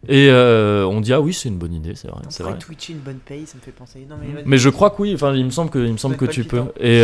Et 0.10 0.30
euh, 0.32 0.86
on 0.86 1.02
dit 1.02 1.14
ah 1.14 1.22
oui 1.22 1.34
c'est 1.34 1.50
une 1.50 1.58
bonne 1.58 1.74
idée, 1.74 1.94
c'est 1.96 2.08
vrai. 2.08 2.22
C'est 2.30 2.42
vrai. 2.44 2.58
Twitcher 2.58 2.94
une 2.94 3.00
bonne 3.00 3.20
paye, 3.24 3.46
ça 3.46 3.56
me 3.58 3.62
fait 3.62 3.72
penser. 3.72 4.06
Non, 4.10 4.16
mais, 4.20 4.42
Mais 4.46 4.58
je 4.58 4.70
crois 4.70 4.90
que 4.90 5.02
oui, 5.02 5.12
enfin 5.14 5.34
il 5.36 5.46
me 5.46 5.52
semble 5.52 5.70
que, 5.70 5.80
il 5.80 5.92
me 5.94 5.98
semble 5.98 6.18
que 6.18 6.26
tu 6.26 6.44
peux. 6.44 6.64
Et, 6.80 7.04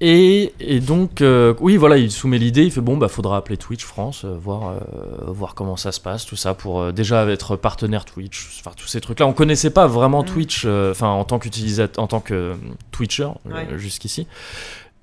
et, 0.00 0.52
et 0.60 0.80
donc, 0.80 1.20
euh, 1.20 1.52
oui, 1.60 1.76
voilà, 1.76 1.98
il 1.98 2.10
soumet 2.10 2.38
l'idée, 2.38 2.64
il 2.64 2.70
fait 2.70 2.80
bon, 2.80 2.96
bah 2.96 3.08
faudra 3.08 3.36
appeler 3.36 3.56
Twitch 3.58 3.84
France, 3.84 4.24
euh, 4.24 4.34
voir, 4.40 4.70
euh, 4.70 4.78
voir 5.30 5.54
comment 5.54 5.76
ça 5.76 5.92
se 5.92 6.00
passe, 6.00 6.24
tout 6.24 6.36
ça, 6.36 6.54
pour 6.54 6.80
euh, 6.80 6.92
déjà 6.92 7.26
être 7.26 7.56
partenaire 7.56 8.04
Twitch, 8.06 8.48
enfin 8.60 8.72
tous 8.76 8.86
ces 8.86 9.00
trucs-là. 9.00 9.26
On 9.26 9.32
connaissait 9.34 9.70
pas 9.70 9.86
vraiment 9.86 10.22
Mm. 10.22 10.26
Twitch, 10.26 10.62
euh, 10.64 10.90
enfin 10.92 11.08
en 11.08 11.24
tant 11.24 11.38
qu'utilisateur, 11.38 12.02
en 12.02 12.06
tant 12.06 12.20
que 12.20 12.54
Twitcher 12.92 13.24
euh, 13.50 13.54
Ouais. 13.54 13.78
jusqu'ici. 13.78 14.26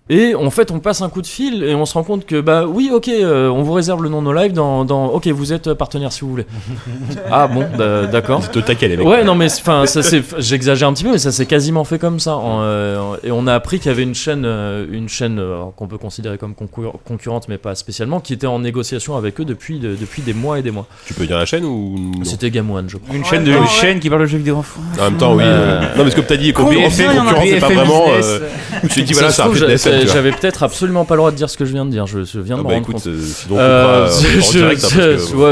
Et 0.10 0.36
en 0.36 0.50
fait, 0.50 0.72
on 0.72 0.80
passe 0.80 1.02
un 1.02 1.10
coup 1.10 1.22
de 1.22 1.28
fil 1.28 1.64
et 1.64 1.76
on 1.76 1.86
se 1.86 1.94
rend 1.94 2.04
compte 2.04 2.26
que, 2.26 2.40
bah 2.40 2.66
oui, 2.66 2.90
ok, 2.94 3.10
euh, 3.10 3.50
on 3.50 3.62
vous 3.64 3.74
réserve 3.74 4.02
le 4.04 4.08
nom 4.10 4.22
de 4.22 4.26
nos 4.26 4.34
lives 4.34 4.54
dans, 4.54 4.86
dans. 4.86 5.08
Ok, 5.08 5.28
vous 5.28 5.52
êtes 5.52 5.74
partenaire 5.74 6.14
si 6.14 6.22
vous 6.22 6.30
voulez. 6.30 6.46
ah 7.32 7.48
bon, 7.48 7.66
bah, 7.78 8.06
d'accord. 8.06 8.42
C'est 8.44 8.56
au 8.58 8.62
taquet, 8.62 8.88
les 8.88 8.96
mecs. 8.98 9.06
Ouais, 9.06 9.24
non, 9.26 9.36
mais 9.36 9.48
enfin, 9.52 9.86
ça 9.86 10.02
c'est, 10.02 10.24
j'exagère 10.38 10.88
un 10.88 10.94
petit 10.94 11.04
peu, 11.04 11.12
mais 11.12 11.18
ça 11.18 11.32
s'est 11.34 11.46
quasiment 11.46 11.84
fait 11.84 12.00
comme 12.00 12.20
ça. 12.22 12.36
En, 12.38 12.60
euh, 12.62 13.16
et 13.24 13.32
on 13.32 13.48
a 13.48 13.54
appris 13.54 13.80
qu'il 13.80 13.88
y 13.90 13.94
avait 13.94 14.04
une 14.04 14.16
chaîne, 14.16 14.44
euh, 14.46 14.86
une 14.90 15.10
chaîne 15.10 15.42
qu'on 15.76 15.88
peut 15.88 15.98
considérer 15.98 16.38
comme 16.38 16.54
concur- 16.54 16.94
concurrente, 17.06 17.48
mais 17.50 17.58
pas 17.58 17.76
spécialement, 17.76 18.22
qui 18.22 18.32
était 18.34 18.48
en 18.48 18.60
négociation 18.60 19.18
avec 19.18 19.40
eux 19.42 19.46
depuis, 19.46 19.80
de- 19.80 19.96
depuis 19.96 20.22
des 20.22 20.34
mois 20.34 20.58
et 20.58 20.62
des 20.62 20.72
mois. 20.72 20.86
Tu 21.06 21.14
peux 21.16 21.26
dire 21.28 21.38
la 21.38 21.46
chaîne 21.46 21.66
ou 21.66 22.14
C'était 22.24 22.50
Game 22.50 22.72
One, 22.72 22.90
je 22.90 22.96
crois. 22.96 23.14
Une 23.14 23.26
chaîne 23.26 23.44
de 23.44 23.52
ouais, 23.52 23.58
une 23.58 23.64
ouais. 23.64 23.70
chaîne 23.70 24.00
qui 24.00 24.10
parle 24.10 24.22
de 24.22 24.28
jeux 24.28 24.38
vidéo 24.38 24.56
en 24.58 24.62
France. 24.64 24.84
En 25.00 25.04
même 25.04 25.18
temps, 25.18 25.36
oui. 25.36 25.44
Euh, 25.46 25.82
Non, 25.98 26.06
mais 26.06 26.12
ce 26.12 26.16
que 26.16 26.22
t'as 26.22 26.38
dit, 26.38 26.54
concurrence, 26.54 26.94
c'est 26.94 27.60
pas 27.60 27.68
vraiment. 27.68 28.06
Euh, 28.10 28.40
Je 28.84 28.88
t'ai 28.96 29.02
dit, 29.02 29.14
Ça 29.14 29.97
J'avais 30.06 30.32
peut-être 30.32 30.64
absolument 30.64 31.06
pas 31.06 31.16
le 31.16 31.20
droit 31.20 31.32
de 31.32 31.36
dire 31.36 31.50
ce 31.50 31.58
que 31.58 31.66
je 31.66 31.72
viens 31.74 31.86
de 31.86 31.90
dire. 31.92 32.06
Je, 32.06 32.24
je 32.24 32.40
viens 32.40 32.56
de 32.58 32.62
Ah 32.62 32.64
me 32.64 32.68
bah 32.70 32.74
rendre 32.76 32.84
écoute, 32.90 32.96
compte. 32.96 33.08
euh, 33.08 33.20
sinon 33.22 33.58
Euh, 33.58 34.08
je, 34.08 34.60
euh, 34.60 34.70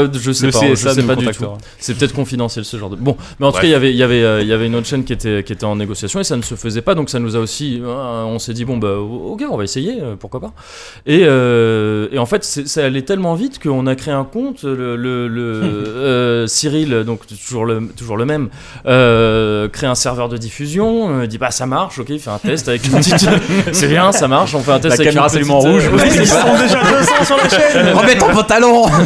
hein, 0.06 0.10
je- 0.12 0.32
sais 0.32 0.46
pas, 0.46 0.58
CSA 0.60 0.74
je 0.74 0.76
sais 0.94 1.02
pas 1.02 1.16
du 1.16 1.26
tout. 1.26 1.44
C'est 1.78 1.94
peut-être 1.96 2.14
confidentiel 2.14 2.64
ce 2.64 2.76
genre 2.76 2.90
de. 2.90 2.96
Bon, 2.96 3.16
mais 3.40 3.46
en 3.46 3.52
tout 3.52 3.58
cas, 3.58 3.64
il 3.66 3.70
y 3.70 3.74
avait, 3.74 3.90
il 3.90 3.96
y 3.96 4.02
avait, 4.02 4.42
il 4.42 4.48
y 4.48 4.52
avait 4.52 4.66
une 4.66 4.74
autre 4.76 4.86
chaîne 4.86 5.04
qui 5.04 5.12
était, 5.12 5.42
qui 5.42 5.52
était 5.52 5.64
en 5.64 5.76
négociation 5.76 6.20
et 6.20 6.24
ça 6.24 6.36
ne 6.36 6.42
se 6.42 6.54
faisait 6.54 6.82
pas, 6.82 6.94
donc 6.94 7.10
ça 7.10 7.18
nous 7.18 7.34
a 7.36 7.38
aussi. 7.38 7.80
on 7.84 8.38
s'est 8.38 8.52
dit 8.54 8.64
bon 8.64 8.76
bah 8.76 8.96
ok, 8.98 9.44
on 9.50 9.56
va 9.56 9.64
essayer, 9.64 9.96
pourquoi 10.20 10.40
pas. 10.40 10.52
Et, 11.06 11.20
euh, 11.24 12.08
et 12.12 12.18
en 12.18 12.26
fait, 12.26 12.44
ça 12.44 12.84
allait 12.84 13.02
tellement 13.02 13.34
vite 13.34 13.58
qu'on 13.62 13.86
a 13.86 13.94
créé 13.94 14.14
un 14.14 14.24
compte. 14.24 14.62
Le, 14.64 14.96
le- 14.96 15.28
le, 15.28 15.42
euh, 15.64 16.46
Cyril, 16.46 17.02
donc 17.06 17.26
toujours 17.26 17.64
le, 17.64 17.88
toujours 17.96 18.16
le 18.16 18.24
même, 18.24 18.48
crée 18.84 19.86
un 19.86 19.94
serveur 19.94 20.28
de 20.28 20.36
diffusion. 20.36 21.24
dit 21.26 21.38
bah 21.38 21.50
ça 21.50 21.66
marche, 21.66 21.98
ok, 21.98 22.08
il 22.10 22.18
fait 22.20 22.30
un 22.30 22.38
test 22.38 22.68
avec 22.68 22.84
une 22.86 22.92
petite. 22.98 23.28
c'est 23.72 23.88
bien, 23.88 24.12
ça 24.12 24.28
marche. 24.28 24.35
On 24.42 24.60
fait 24.60 24.72
un 24.72 24.78
test 24.78 24.98
La 24.98 25.02
avec 25.04 25.06
caméra 25.14 25.28
une 25.38 25.50
en 25.50 25.58
rouge. 25.60 25.84
euh, 25.86 25.98
Ils 26.06 26.26
sont 26.26 26.56
déjà 26.60 26.80
200 26.82 27.24
sur 27.24 27.36
la 27.36 27.48
chaîne 27.48 27.88
Remets 27.94 28.16
ton 28.16 28.28
pantalon 28.30 28.86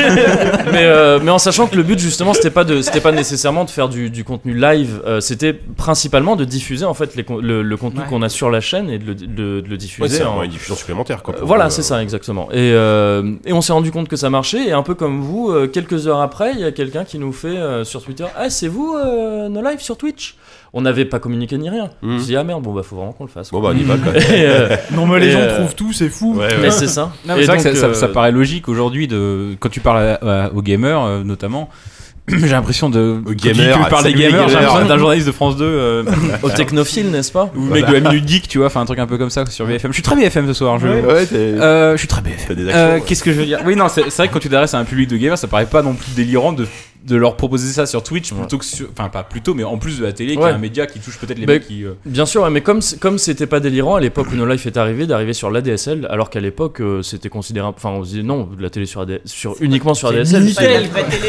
mais, 0.73 0.85
euh, 0.85 1.19
mais 1.23 1.31
en 1.31 1.39
sachant 1.39 1.67
que 1.67 1.77
le 1.77 1.83
but 1.83 1.99
justement 1.99 2.35
c'était 2.35 2.51
pas 2.51 2.65
de 2.65 2.83
c'était 2.83 3.01
pas 3.01 3.13
nécessairement 3.13 3.65
de 3.65 3.71
faire 3.71 3.89
du, 3.89 4.11
du 4.11 4.25
contenu 4.25 4.55
live 4.55 5.01
euh, 5.07 5.21
c'était 5.21 5.53
principalement 5.53 6.37
de 6.37 6.45
diffuser 6.45 6.85
en 6.85 6.95
fait 6.95 7.15
les 7.17 7.25
le, 7.41 7.63
le 7.63 7.77
contenu 7.77 8.01
Ouais. 8.01 8.07
qu'on 8.09 8.23
a 8.23 8.29
sur 8.29 8.51
la 8.51 8.61
chaîne 8.61 8.89
et 8.89 8.99
de 8.99 9.05
le, 9.07 9.15
de- 9.15 9.27
de 9.27 9.63
le 9.67 9.71
Ouais, 9.73 9.77
diffuser 9.77 10.17
c'est 10.19 10.25
en- 10.25 10.43
une 10.43 10.51
diffusion 10.51 10.75
supplémentaire, 10.77 11.23
quoi. 11.23 11.35
Voilà 11.43 11.67
euh, 11.67 11.71
c'est 11.71 11.83
ça 11.83 12.03
exactement 12.03 12.49
et, 12.53 12.73
euh, 12.73 13.35
et 13.45 13.53
on 13.53 13.61
s'est 13.61 13.73
rendu 13.73 13.91
compte 13.91 14.09
que 14.09 14.17
ça 14.17 14.31
marchait 14.31 14.69
et 14.69 14.73
un 14.73 14.83
peu 14.83 14.95
comme 14.95 15.21
vous 15.21 15.51
euh, 15.51 15.67
quelques 15.67 16.07
heures 16.07 16.21
après 16.21 16.53
il 16.55 16.61
y 16.61 16.65
a 16.65 16.73
quelqu'un 16.73 17.05
qui 17.05 17.19
nous 17.19 17.33
fait 17.33 17.49
euh, 17.49 17.85
sur 17.85 18.03
Twitter 18.03 18.25
ah 18.37 18.49
c'est 18.51 18.69
vous 18.69 18.95
euh, 18.97 19.49
nos 19.49 19.63
lives 19.63 19.81
sur 19.81 19.97
Twitch? 19.97 20.37
On 20.73 20.83
n'avait 20.83 21.05
pas 21.05 21.19
communiqué 21.19 21.59
ni 21.59 21.69
rien 21.71 21.91
Hmm. 22.03 22.17
on 22.17 22.19
s'est 22.19 22.27
dit 22.27 22.37
ah 22.37 22.45
merde 22.45 22.63
bon 22.63 22.73
bah 22.73 22.83
faut 22.83 22.97
vraiment 22.97 23.13
qu'on 23.13 23.25
le 23.25 23.31
fasse 23.31 23.51
Bon, 23.51 23.61
bah, 23.61 23.71
on 23.75 23.77
y 23.77 23.83
va, 23.83 23.97
quoi. 23.97 24.13
et, 24.17 24.23
euh, 24.47 24.77
Non, 24.93 25.07
mais 25.07 25.19
les 25.21 25.31
gens 25.33 25.41
euh, 25.41 25.57
trouvent 25.59 25.75
tout, 25.75 25.93
c'est 25.93 26.09
fou. 26.09 26.37
Ouais, 26.37 26.49
mais 26.59 26.65
ouais. 26.67 26.71
c'est 26.71 26.87
ça 26.89 27.13
Non, 27.27 27.35
mais 27.35 27.43
Et 27.43 27.47
c'est 27.47 27.47
vrai 27.53 27.59
que 27.59 27.65
donc, 27.65 27.75
ça, 27.75 27.81
ça- 27.81 27.87
euh, 27.89 27.95
ça 27.95 28.09
paraît 28.09 28.33
logique 28.33 28.69
aujourd'hui 28.69 29.09
de 29.09 29.57
quand 29.59 29.69
tu 29.69 29.81
parles 29.81 30.19
à- 30.23 30.45
à- 30.47 30.51
aux 30.53 30.63
gamers 30.63 31.03
euh, 31.03 31.23
notamment. 31.25 31.69
J'ai 32.29 32.47
l'impression 32.49 32.89
de 32.91 33.21
Aux 33.27 33.31
quand 33.31 33.35
tu- 33.35 33.91
parles 33.91 34.05
des 34.05 34.13
gamers, 34.15 34.49
j'ai 34.49 34.55
l'impression 34.55 34.87
d'un 34.87 34.99
journaliste 34.99 35.27
de 35.27 35.33
France 35.33 35.57
2 35.57 35.65
euh, 35.65 36.05
au 36.45 36.51
technophile 36.51 37.11
n'est-ce 37.11 37.33
pas 37.33 37.51
ou 37.57 37.65
le 37.65 37.71
mec 37.73 37.87
de 37.87 37.93
la 37.95 38.01
minute 38.01 38.29
geek, 38.29 38.47
tu 38.47 38.59
vois, 38.59 38.69
enfin 38.69 38.83
un 38.83 38.85
truc 38.85 39.01
un 39.01 39.07
peu 39.07 39.19
comme 39.19 39.31
ça 39.31 39.45
sur 39.47 39.67
BFM. 39.67 39.91
Je 39.91 39.95
suis 39.95 40.03
très 40.05 40.15
BFM 40.15 40.47
ce 40.47 40.53
soir. 40.53 40.79
Je... 40.79 40.87
Ouais, 40.87 41.27
t'es- 41.27 41.35
Euh, 41.37 41.93
je 41.95 41.99
suis 41.99 42.07
très 42.07 42.21
BFM. 42.21 42.57
Euh, 42.69 42.95
ouais. 42.97 43.03
Qu'est-ce 43.05 43.25
que 43.25 43.33
je 43.33 43.39
veux 43.41 43.47
dire? 43.47 43.61
Oui, 43.67 43.75
non, 43.75 43.89
c'est 43.89 44.05
c'est 44.11 44.19
vrai 44.19 44.29
que 44.29 44.35
quand 44.35 44.39
tu 44.39 44.49
t'adresses 44.49 44.75
à 44.75 44.79
un 44.79 44.85
public 44.85 45.09
de 45.09 45.17
gamers, 45.17 45.39
ça 45.39 45.49
paraît 45.49 45.67
pas 45.67 45.83
non 45.83 45.95
plus 45.95 46.13
délirant 46.15 46.53
de, 46.53 46.69
de 47.07 47.17
leur 47.17 47.37
proposer 47.37 47.73
ça 47.73 47.87
sur 47.87 48.03
Twitch 48.03 48.33
Ouais. 48.33 48.39
plutôt 48.41 48.59
que 48.59 48.65
sur. 48.65 48.89
Enfin, 48.93 49.09
pas 49.09 49.23
plutôt, 49.23 49.55
mais 49.55 49.65
en 49.65 49.79
plus 49.79 49.99
de 50.01 50.05
la 50.05 50.13
télé, 50.13 50.37
qui 50.37 50.43
est 50.43 50.45
un 50.45 50.59
média 50.59 50.87
qui 50.87 50.99
touche 51.01 51.19
peut-être 51.19 51.39
les 51.39 51.47
Bah, 51.47 51.55
mecs 51.55 51.67
qui. 51.67 51.85
euh, 51.85 51.93
Bien 52.05 52.27
sûr, 52.27 52.43
ouais, 52.43 52.51
mais 52.51 52.61
comme 52.61 52.81
comme 53.01 53.19
c'était 53.19 53.47
pas 53.47 53.61
délirant 53.61 53.95
à 53.97 54.01
l'époque 54.01 54.27
où 54.33 54.37
No 54.37 54.47
Life 54.47 54.67
est 54.67 54.77
arrivé, 54.77 55.07
d'arriver 55.07 55.33
sur 55.33 55.51
l'ADSL, 55.51 56.07
alors 56.11 56.31
qu'à 56.31 56.41
l'époque 56.41 56.81
euh, 56.81 57.03
c'était 57.03 57.29
considéré, 57.29 57.67
enfin 57.67 57.91
on 57.91 58.05
se 58.05 58.11
disait 58.11 58.23
non, 58.23 58.49
de 58.57 58.63
la 58.63 58.71
télé 58.71 58.87
sur, 58.87 59.01
AD 59.01 59.21
sur 59.25 59.55
uniquement 59.61 59.95
sur 59.95 60.09
ADSL. 60.09 60.55
Télé. 60.55 60.81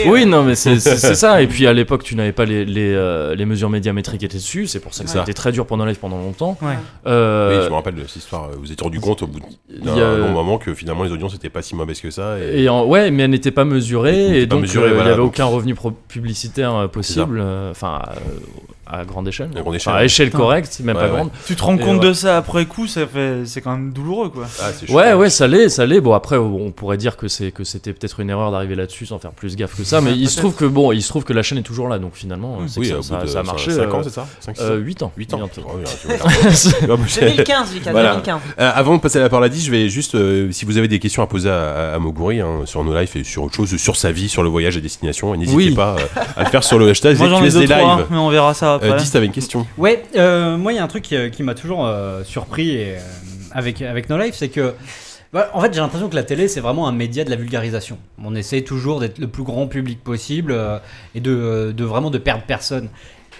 Oui, 0.07 0.25
non, 0.25 0.43
mais 0.43 0.55
c'est 0.55 0.79
ça. 0.79 1.41
Et 1.41 1.47
puis 1.47 1.67
à 1.67 1.73
l'époque, 1.73 2.03
tu 2.03 2.15
n'avais 2.15 2.31
pas 2.33 2.45
les, 2.45 2.65
les, 2.65 2.93
euh, 2.93 3.35
les 3.35 3.45
mesures 3.45 3.69
médiamétriques 3.69 4.23
étaient 4.23 4.37
dessus. 4.37 4.67
C'est 4.67 4.79
pour 4.79 4.93
ça 4.93 5.03
que 5.03 5.09
ça 5.09 5.19
a 5.19 5.21
été 5.23 5.33
très 5.33 5.51
dur 5.51 5.65
pour 5.65 5.77
No 5.77 5.85
Life 5.85 5.99
pendant 5.99 6.17
longtemps. 6.17 6.57
Ouais. 6.61 6.73
Euh, 7.07 7.57
Oui, 7.59 7.63
je 7.65 7.69
me 7.69 7.75
rappelle 7.75 7.95
de 7.95 8.01
cette 8.07 8.17
histoire. 8.17 8.49
Vous 8.51 8.61
vous 8.61 8.71
êtes 8.71 8.81
rendu 8.81 8.99
compte 8.99 9.21
au 9.23 9.27
bout 9.27 9.39
d'un 9.69 10.17
long 10.17 10.29
moment 10.29 10.57
que 10.57 10.73
finalement 10.73 11.03
les 11.03 11.11
audiences 11.11 11.33
n'étaient 11.33 11.49
pas 11.49 11.61
si 11.61 11.75
mauvaises 11.75 11.99
que 12.01 12.11
ça. 12.11 12.37
Et... 12.39 12.63
Et 12.63 12.69
en- 12.69 12.85
ouais, 12.85 13.09
mais 13.11 13.23
elle 13.23 13.29
n'était 13.31 13.51
pas 13.51 13.65
mesurée 13.65 14.15
Elle 14.25 14.27
n'était 14.31 14.41
et 14.41 14.45
donc 14.45 14.65
il 14.73 14.79
n'y 14.79 14.85
avait 14.85 15.19
aucun 15.19 15.45
revenu 15.61 15.75
pro- 15.75 15.91
publicitaire 16.07 16.73
euh, 16.75 16.87
possible. 16.87 17.39
euh, 17.39 17.71
Enfin, 17.71 18.01
euh, 18.09 18.39
à 18.91 19.05
grande 19.05 19.27
échelle. 19.27 19.49
À 19.55 19.61
grande 19.61 19.67
Enfin, 19.67 19.75
échelle. 19.75 19.93
à 19.95 20.03
échelle 20.05 20.31
correcte, 20.31 20.79
même 20.83 20.95
Ouais, 20.95 21.01
pas 21.03 21.07
ouais. 21.09 21.15
grande. 21.15 21.29
Tu 21.45 21.55
te 21.55 21.63
rends 21.63 21.75
Et 21.77 21.79
compte 21.81 22.01
ouais. 22.01 22.07
de 22.09 22.13
ça 22.13 22.37
après 22.37 22.65
coup, 22.65 22.87
ça 22.87 23.07
fait, 23.07 23.45
c'est 23.45 23.61
quand 23.61 23.71
même 23.71 23.91
douloureux 23.91 24.29
quoi. 24.29 24.45
Ah, 24.61 24.69
Ouais, 24.89 25.13
ouais, 25.13 25.29
ça 25.29 25.47
l'est, 25.47 25.69
ça 25.69 25.85
l'est. 25.85 26.01
Bon, 26.01 26.13
après, 26.13 26.37
on 26.37 26.71
pourrait 26.71 26.97
dire 26.97 27.17
que 27.17 27.27
c'est 27.27 27.51
que 27.51 27.63
c'était 27.63 27.93
peut-être 27.93 28.19
une 28.19 28.29
erreur 28.29 28.51
d'arriver 28.51 28.75
là-dessus 28.75 29.05
sans 29.05 29.19
faire 29.19 29.31
plus 29.31 29.55
gaffe 29.55 29.75
que 29.75 29.83
ça, 29.83 30.01
mais 30.01 30.11
il 30.11 30.29
se 30.29 30.37
trouve 30.37 30.55
que 30.55 30.65
bon, 30.65 30.91
il 30.91 31.01
se 31.01 31.09
trouve 31.09 31.23
que 31.23 31.33
la 31.33 31.41
chaîne 31.43 31.57
est 31.57 31.63
toujours 31.63 31.87
là, 31.87 31.99
donc 31.99 32.11
finalement, 32.15 32.57
Oui, 32.77 32.87
ça, 32.87 32.95
de 33.21 33.27
ça 33.27 33.39
a 33.39 33.43
marché. 33.43 33.71
5 33.71 33.93
ans, 33.93 33.99
euh, 33.99 34.03
c'est 34.03 34.09
ça 34.09 34.27
5, 34.39 34.59
euh, 34.61 34.77
8 34.77 35.03
ans. 35.03 35.11
8 35.17 35.33
ans. 35.33 35.37
bientôt. 35.37 35.61
Oh, 35.65 35.71
oui, 35.77 35.83
tu 36.01 36.07
vois. 36.87 36.97
2015, 36.97 37.71
Vika, 37.73 37.91
Voilà. 37.91 38.09
2015. 38.11 38.39
Euh, 38.59 38.71
avant 38.73 38.95
de 38.95 39.01
passer 39.01 39.19
à 39.19 39.21
la 39.21 39.29
parole 39.29 39.45
à 39.45 39.49
10, 39.49 39.65
je 39.65 39.71
vais 39.71 39.89
juste, 39.89 40.15
euh, 40.15 40.51
si 40.51 40.65
vous 40.65 40.77
avez 40.77 40.87
des 40.87 40.99
questions 40.99 41.23
à 41.23 41.27
poser 41.27 41.49
à, 41.49 41.91
à, 41.91 41.95
à 41.95 41.99
Moguri 41.99 42.41
hein, 42.41 42.61
sur 42.65 42.83
nos 42.83 42.93
lives 42.97 43.11
et 43.15 43.23
sur 43.23 43.43
autre 43.43 43.55
chose, 43.55 43.75
sur 43.77 43.95
sa 43.95 44.11
vie, 44.11 44.29
sur 44.29 44.43
le 44.43 44.49
voyage 44.49 44.77
à 44.77 44.79
destination, 44.79 45.35
n'hésitez 45.35 45.55
Oui. 45.55 45.75
pas 45.75 45.95
euh, 45.97 46.21
à 46.35 46.43
le 46.43 46.49
faire 46.49 46.63
sur 46.63 46.79
le 46.79 46.89
hashtag 46.89 47.17
Moi 47.17 47.29
j'en 47.29 47.43
ai 47.43 47.49
ZQSD 47.49 47.59
deux 47.67 47.73
trois, 47.73 47.95
Live. 47.97 48.05
mais 48.09 48.17
on 48.17 48.29
verra 48.29 48.53
ça 48.53 48.79
après. 48.81 48.91
Euh, 48.91 48.97
10, 48.97 49.11
t'avais 49.11 49.25
une 49.25 49.31
question 49.31 49.65
Ouais, 49.77 50.03
euh, 50.15 50.57
moi 50.57 50.73
il 50.73 50.75
y 50.75 50.79
a 50.79 50.83
un 50.83 50.87
truc 50.87 51.03
qui, 51.03 51.31
qui 51.31 51.43
m'a 51.43 51.55
toujours 51.55 51.85
euh, 51.85 52.23
surpris 52.23 52.71
et, 52.71 52.95
euh, 52.95 52.99
avec, 53.51 53.81
avec 53.81 54.09
No 54.09 54.17
Life, 54.17 54.35
c'est 54.35 54.49
que 54.49 54.73
bah, 55.33 55.49
en 55.53 55.61
fait 55.61 55.73
j'ai 55.73 55.79
l'impression 55.79 56.09
que 56.09 56.15
la 56.15 56.23
télé 56.23 56.47
c'est 56.47 56.59
vraiment 56.59 56.87
un 56.87 56.91
média 56.91 57.23
de 57.23 57.29
la 57.29 57.35
vulgarisation. 57.37 57.97
On 58.23 58.35
essaie 58.35 58.61
toujours 58.61 58.99
d'être 58.99 59.17
le 59.19 59.27
plus 59.27 59.43
grand 59.43 59.67
public 59.67 60.03
possible 60.03 60.51
euh, 60.51 60.77
et 61.15 61.21
de, 61.21 61.31
euh, 61.31 61.71
de 61.73 61.83
vraiment 61.85 62.09
de 62.09 62.17
perdre 62.17 62.43
personne. 62.45 62.89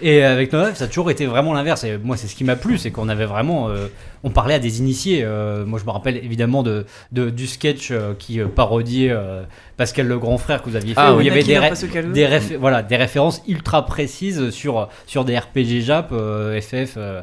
Et 0.04 0.24
avec 0.24 0.52
No 0.52 0.66
Life 0.66 0.74
ça 0.76 0.84
a 0.84 0.88
toujours 0.88 1.10
été 1.10 1.26
vraiment 1.26 1.54
l'inverse. 1.54 1.84
Et 1.84 1.96
moi 1.96 2.16
c'est 2.16 2.26
ce 2.26 2.34
qui 2.34 2.42
m'a 2.44 2.56
plu, 2.56 2.76
c'est 2.76 2.90
qu'on 2.90 3.08
avait 3.08 3.24
vraiment, 3.24 3.68
euh, 3.68 3.86
on 4.24 4.30
parlait 4.30 4.54
à 4.54 4.58
des 4.58 4.80
initiés. 4.80 5.22
Euh, 5.22 5.64
moi 5.64 5.78
je 5.78 5.84
me 5.84 5.90
rappelle 5.90 6.16
évidemment 6.16 6.62
de, 6.62 6.84
de- 7.12 7.30
du 7.30 7.46
sketch 7.46 7.90
euh, 7.92 8.12
qui 8.18 8.40
euh, 8.40 8.46
parodiait 8.48 9.10
euh, 9.10 9.44
Pascal 9.76 10.08
le 10.08 10.18
grand 10.18 10.38
frère 10.38 10.62
que 10.62 10.68
vous 10.68 10.76
aviez 10.76 10.94
fait, 10.94 11.00
Ah 11.00 11.14
où 11.14 11.18
oui. 11.18 11.24
il 11.24 11.28
y 11.28 11.30
avait 11.30 11.42
des, 11.44 12.26
ré- 12.26 12.56
voilà, 12.58 12.82
des 12.82 12.96
références 12.96 13.42
ultra 13.46 13.86
précises 13.86 14.50
sur, 14.50 14.88
sur 15.06 15.24
des 15.24 15.38
RPG 15.38 15.80
Jap, 15.82 16.10
euh, 16.12 16.60
FF, 16.60 16.94
euh, 16.96 17.22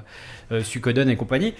euh, 0.51 0.63
Suikoden 0.63 1.09
et 1.09 1.15
compagnie. 1.15 1.53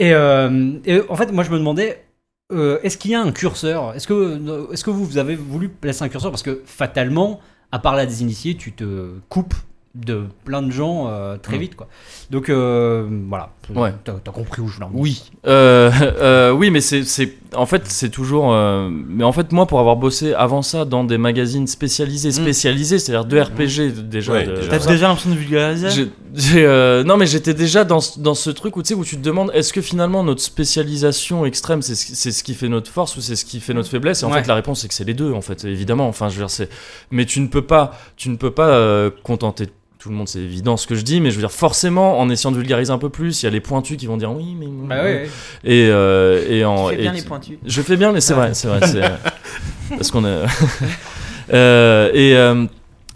Et, 0.00 0.12
euh, 0.12 0.72
et 0.84 1.00
en 1.08 1.14
fait, 1.14 1.30
moi 1.32 1.44
je 1.44 1.50
me 1.50 1.58
demandais, 1.58 2.04
euh, 2.52 2.78
est-ce 2.82 2.98
qu'il 2.98 3.12
y 3.12 3.14
a 3.14 3.20
un 3.20 3.30
curseur? 3.32 3.94
Est-ce 3.94 4.06
que, 4.08 4.72
est 4.72 4.82
que 4.82 4.90
vous, 4.90 5.04
vous 5.04 5.18
avez 5.18 5.36
voulu 5.36 5.68
placer 5.68 6.02
un 6.02 6.08
curseur? 6.08 6.30
Parce 6.32 6.42
que 6.42 6.62
fatalement, 6.66 7.38
à 7.70 7.78
part 7.78 7.94
la 7.94 8.06
des 8.06 8.22
initiés, 8.22 8.56
tu 8.56 8.72
te 8.72 9.10
coupes 9.28 9.54
de 9.94 10.22
plein 10.44 10.60
de 10.62 10.72
gens 10.72 11.06
euh, 11.08 11.36
très 11.36 11.56
Mm. 11.56 11.60
vite. 11.60 11.76
Quoi. 11.76 11.86
Donc 12.30 12.48
euh, 12.48 13.06
voilà, 13.28 13.50
Ouais. 13.74 13.92
t'as 14.04 14.12
compris 14.32 14.60
où 14.60 14.66
je 14.68 14.74
voulais 14.74 14.86
en. 14.86 14.90
Oui, 14.92 15.30
euh, 15.46 15.90
euh, 16.20 16.50
oui, 16.50 16.70
mais 16.70 16.80
c'est, 16.80 17.04
c'est, 17.04 17.34
en 17.54 17.66
fait, 17.66 17.82
c'est 17.86 18.08
toujours. 18.08 18.52
euh, 18.52 18.88
mais 18.90 19.22
en 19.22 19.30
fait, 19.32 19.52
moi, 19.52 19.66
pour 19.66 19.78
avoir 19.78 19.94
bossé 19.96 20.34
avant 20.34 20.62
ça 20.62 20.84
dans 20.84 21.04
des 21.04 21.16
magazines 21.18 21.66
spécialisés, 21.68 22.32
spécialisés, 22.32 22.98
c'est-à-dire 22.98 23.24
de 23.24 23.40
RPG 23.40 24.02
déjà. 24.08 24.32
Ouais, 24.32 24.46
de- 24.46 24.54
déjà. 24.56 24.68
T'as 24.78 24.86
déjà 24.86 25.06
l'impression 25.08 25.30
de 25.30 25.36
vulgariser? 25.36 26.08
Euh, 26.56 27.04
non 27.04 27.16
mais 27.16 27.26
j'étais 27.26 27.54
déjà 27.54 27.84
dans, 27.84 28.00
ce- 28.00 28.18
dans 28.18 28.34
ce 28.34 28.50
truc 28.50 28.76
où 28.76 28.82
tu 28.82 28.88
sais 28.88 28.94
où 28.94 29.04
tu 29.04 29.16
te 29.16 29.22
demandes 29.22 29.52
est-ce 29.54 29.72
que 29.72 29.80
finalement 29.80 30.24
notre 30.24 30.42
spécialisation 30.42 31.46
extrême 31.46 31.80
c'est 31.80 31.94
ce, 31.94 32.06
qui- 32.06 32.16
c'est 32.16 32.32
ce 32.32 32.42
qui 32.42 32.54
fait 32.54 32.68
notre 32.68 32.90
force 32.90 33.16
ou 33.16 33.20
c'est 33.20 33.36
ce 33.36 33.44
qui 33.44 33.60
fait 33.60 33.72
notre 33.72 33.88
faiblesse? 33.88 34.22
Et 34.22 34.26
en 34.26 34.32
Ouais. 34.32 34.40
fait 34.42 34.48
la 34.48 34.56
réponse 34.56 34.80
c'est 34.80 34.88
que 34.88 34.94
c'est 34.94 35.04
les 35.04 35.14
deux 35.14 35.32
en 35.32 35.40
fait 35.40 35.64
évidemment 35.64 36.08
enfin 36.08 36.28
je 36.30 36.34
veux 36.34 36.40
dire 36.40 36.50
c'est 36.50 36.68
mais 37.12 37.24
tu 37.24 37.38
ne 37.38 37.46
peux 37.46 37.62
pas 37.62 37.92
tu 38.16 38.30
ne 38.30 38.36
peux 38.36 38.50
pas 38.50 38.66
euh, 38.70 39.10
contenter 39.22 39.68
tout 40.04 40.10
le 40.10 40.16
monde 40.16 40.28
c'est 40.28 40.40
évident 40.40 40.76
ce 40.76 40.86
que 40.86 40.94
je 40.94 41.00
dis 41.02 41.18
mais 41.22 41.30
je 41.30 41.36
veux 41.36 41.40
dire 41.40 41.50
forcément 41.50 42.20
en 42.20 42.28
essayant 42.28 42.52
de 42.52 42.58
vulgariser 42.58 42.92
un 42.92 42.98
peu 42.98 43.08
plus 43.08 43.42
il 43.42 43.46
y 43.46 43.48
a 43.48 43.50
les 43.50 43.60
pointus 43.60 43.96
qui 43.96 44.06
vont 44.06 44.18
dire 44.18 44.30
oui 44.32 44.54
mais 44.54 44.66
Bah 44.86 44.96
ouais, 45.02 45.02
ouais. 45.02 45.28
et 45.64 45.88
euh, 45.90 46.44
et 46.50 46.62
en 46.64 46.90
Tu 46.90 46.96
fais 46.96 47.00
bien 47.02 47.12
et- 47.12 47.16
les 47.16 47.22
pointus. 47.22 47.58
je 47.64 47.80
fais 47.82 47.96
bien, 47.96 48.12
mais 48.12 48.20
c'est 48.20 48.34
vrai, 48.34 48.52
c'est 48.52 48.68
vrai, 48.68 48.86
c'est 48.86 49.00
parce 49.96 50.10
qu'on 50.10 50.24
est. 50.26 50.42
Euh, 51.52 52.10
et 52.14 52.36
euh, 52.36 52.64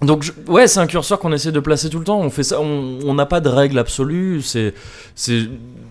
donc 0.03 0.23
je- 0.23 0.33
ouais, 0.49 0.67
c'est 0.69 0.81
un 0.81 0.87
curseur 0.87 1.19
qu'on 1.19 1.33
essaie 1.33 1.51
de 1.53 1.61
placer 1.61 1.89
tout 1.89 1.99
le 1.99 2.05
temps. 2.05 2.21
On 2.21 2.29
fait 2.31 2.43
ça, 2.43 2.61
on 2.61 3.15
n'a 3.15 3.27
pas 3.27 3.41
de 3.41 3.49
règle 3.49 3.79
absolue. 3.79 4.43
C'est 4.43 4.75
c'est 5.15 5.43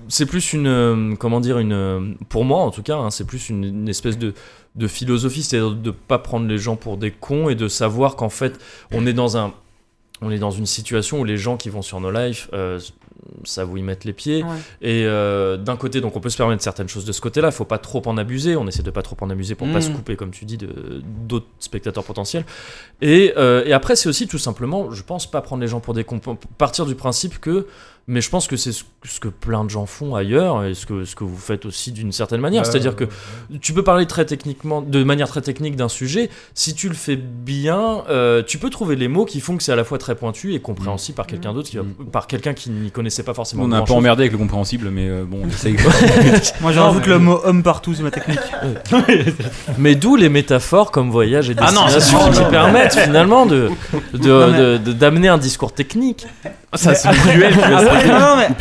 c'est 0.07 0.25
plus 0.27 0.53
une 0.53 0.67
euh, 0.67 1.15
comment 1.19 1.39
dire 1.39 1.57
une 1.59 1.73
euh, 1.73 1.99
pour 2.29 2.45
moi 2.45 2.59
en 2.59 2.69
tout 2.71 2.83
cas, 2.83 2.95
hein, 2.97 3.09
c'est 3.09 3.25
plus 3.25 3.49
une, 3.49 3.63
une 3.63 3.89
espèce 3.89 4.17
de 4.17 4.33
de 4.75 4.87
philosophie, 4.87 5.41
c'est-à-dire 5.41 5.71
de 5.71 5.89
pas 5.91 6.19
prendre 6.19 6.47
les 6.47 6.59
gens 6.59 6.75
pour 6.75 6.97
des 6.97 7.09
cons 7.09 7.49
et 7.49 7.55
de 7.55 7.67
savoir 7.67 8.15
qu'en 8.15 8.29
fait 8.29 8.53
on 8.91 9.07
est 9.07 9.13
dans 9.13 9.35
un 9.35 9.51
on 10.21 10.31
est 10.31 10.39
dans 10.39 10.51
une 10.51 10.65
situation 10.65 11.19
où 11.19 11.23
les 11.23 11.37
gens 11.37 11.57
qui 11.57 11.69
vont 11.69 11.81
sur 11.81 11.99
nos 11.99 12.09
lives 12.11 12.47
euh, 12.53 12.79
savent 13.43 13.71
où 13.71 13.77
ils 13.77 13.83
mettent 13.83 14.05
les 14.05 14.13
pieds. 14.13 14.43
Ouais. 14.43 14.49
Et 14.81 15.05
euh, 15.05 15.57
d'un 15.57 15.75
côté, 15.77 16.01
donc 16.01 16.15
on 16.15 16.19
peut 16.19 16.29
se 16.29 16.37
permettre 16.37 16.63
certaines 16.63 16.87
choses 16.87 17.05
de 17.05 17.11
ce 17.11 17.21
côté-là, 17.21 17.49
il 17.49 17.51
faut 17.53 17.65
pas 17.65 17.77
trop 17.77 18.01
en 18.07 18.17
abuser, 18.17 18.55
on 18.55 18.67
essaie 18.67 18.83
de 18.83 18.89
pas 18.91 19.01
trop 19.03 19.15
en 19.21 19.29
abuser 19.29 19.53
pour 19.55 19.67
pas 19.71 19.77
Mm. 19.79 19.81
se 19.81 19.89
couper, 19.91 20.15
comme 20.15 20.31
tu 20.31 20.45
dis, 20.45 20.57
de- 20.57 21.01
d'autres 21.27 21.45
spectateurs 21.59 22.03
potentiels. 22.03 22.45
Et, 23.01 23.33
euh, 23.37 23.63
et 23.65 23.73
après, 23.73 23.95
c'est 23.95 24.09
aussi 24.09 24.27
tout 24.27 24.37
simplement, 24.39 24.91
je 24.91 25.03
pense, 25.03 25.29
pas 25.29 25.41
prendre 25.41 25.61
les 25.61 25.67
gens 25.67 25.79
pour 25.79 25.93
des 25.93 26.03
cons, 26.03 26.19
partir 26.57 26.85
du 26.85 26.95
principe 26.95 27.39
que, 27.39 27.67
mais 28.09 28.21
je 28.21 28.29
pense 28.29 28.47
que 28.47 28.55
c'est 28.55 28.71
ce, 28.71 28.83
que 29.19 29.27
plein 29.27 29.63
de 29.65 29.69
gens 29.69 29.85
font 29.85 30.15
ailleurs, 30.15 30.63
et 30.63 30.73
ce 30.73 30.85
que, 30.85 31.03
ce 31.03 31.15
que 31.15 31.23
vous 31.25 31.35
faites 31.37 31.65
aussi 31.65 31.91
d'une 31.91 32.11
certaine 32.13 32.39
manière. 32.39 32.65
C'est-à-dire 32.65 32.95
que 32.95 33.03
tu 33.61 33.73
peux 33.73 33.83
parler 33.83 34.05
très 34.05 34.25
techniquement, 34.25 34.81
de 34.81 35.03
manière 35.03 35.27
très 35.27 35.41
technique 35.41 35.75
d'un 35.75 35.89
sujet, 35.89 36.29
si 36.53 36.73
tu 36.73 36.87
le 36.87 36.95
fais 36.95 37.17
bien, 37.17 38.03
euh, 38.09 38.43
tu 38.45 38.57
peux 38.59 38.69
trouver 38.69 38.95
les 38.95 39.07
mots 39.09 39.25
qui 39.25 39.39
font 39.41 39.57
que 39.57 39.63
c'est 39.63 39.71
à 39.73 39.75
la 39.75 39.83
fois 39.83 39.97
très 39.97 40.15
pointu 40.15 40.53
et 40.53 40.59
compréhensible 40.61 41.15
par 41.17 41.27
quelqu'un 41.27 41.53
d'autre, 41.53 41.69
va- 41.73 41.83
par 42.11 42.27
quelqu'un 42.27 42.53
qui 42.53 42.69
n'y 42.69 42.91
connaissait 42.91 43.23
pas 43.23 43.33
forcément. 43.33 43.63
On 43.63 43.71
a 43.73 43.77
un 43.79 43.81
peu 43.83 43.93
emmerdé 43.93 44.23
avec 44.23 44.31
le 44.31 44.37
compréhensible, 44.37 44.89
mais 44.89 45.07
euh, 45.09 45.25
bon, 45.25 45.41
on 45.43 45.47
essaye. 45.49 45.75
Moi 46.61 46.71
je 46.71 46.79
rajoute 46.79 47.07
le 47.07 47.19
mot 47.19 47.39
homme 47.43 47.61
partout, 47.63 47.93
c'est 47.93 48.03
ma 48.03 48.11
technique. 48.11 48.39
Mais 49.77 49.95
d'où 49.95 50.15
les 50.15 50.29
métaphores 50.29 50.91
comme 50.91 51.11
voyage 51.11 51.49
et 51.49 51.55
Ah 51.57 51.71
non, 51.71 51.83
destination 51.85 52.19
ça, 52.21 52.29
qui 52.31 52.39
non. 52.45 52.49
permettent 52.49 52.97
finalement 52.97 53.45
de 53.45 53.69
de- 54.13 54.17
de- 54.19 54.77
de- 54.77 54.93
d'amener 54.93 55.27
un 55.27 55.37
discours 55.37 55.73
technique. 55.73 56.25
ça, 56.73 56.93
c'est 56.95 57.09
duel. 57.33 57.53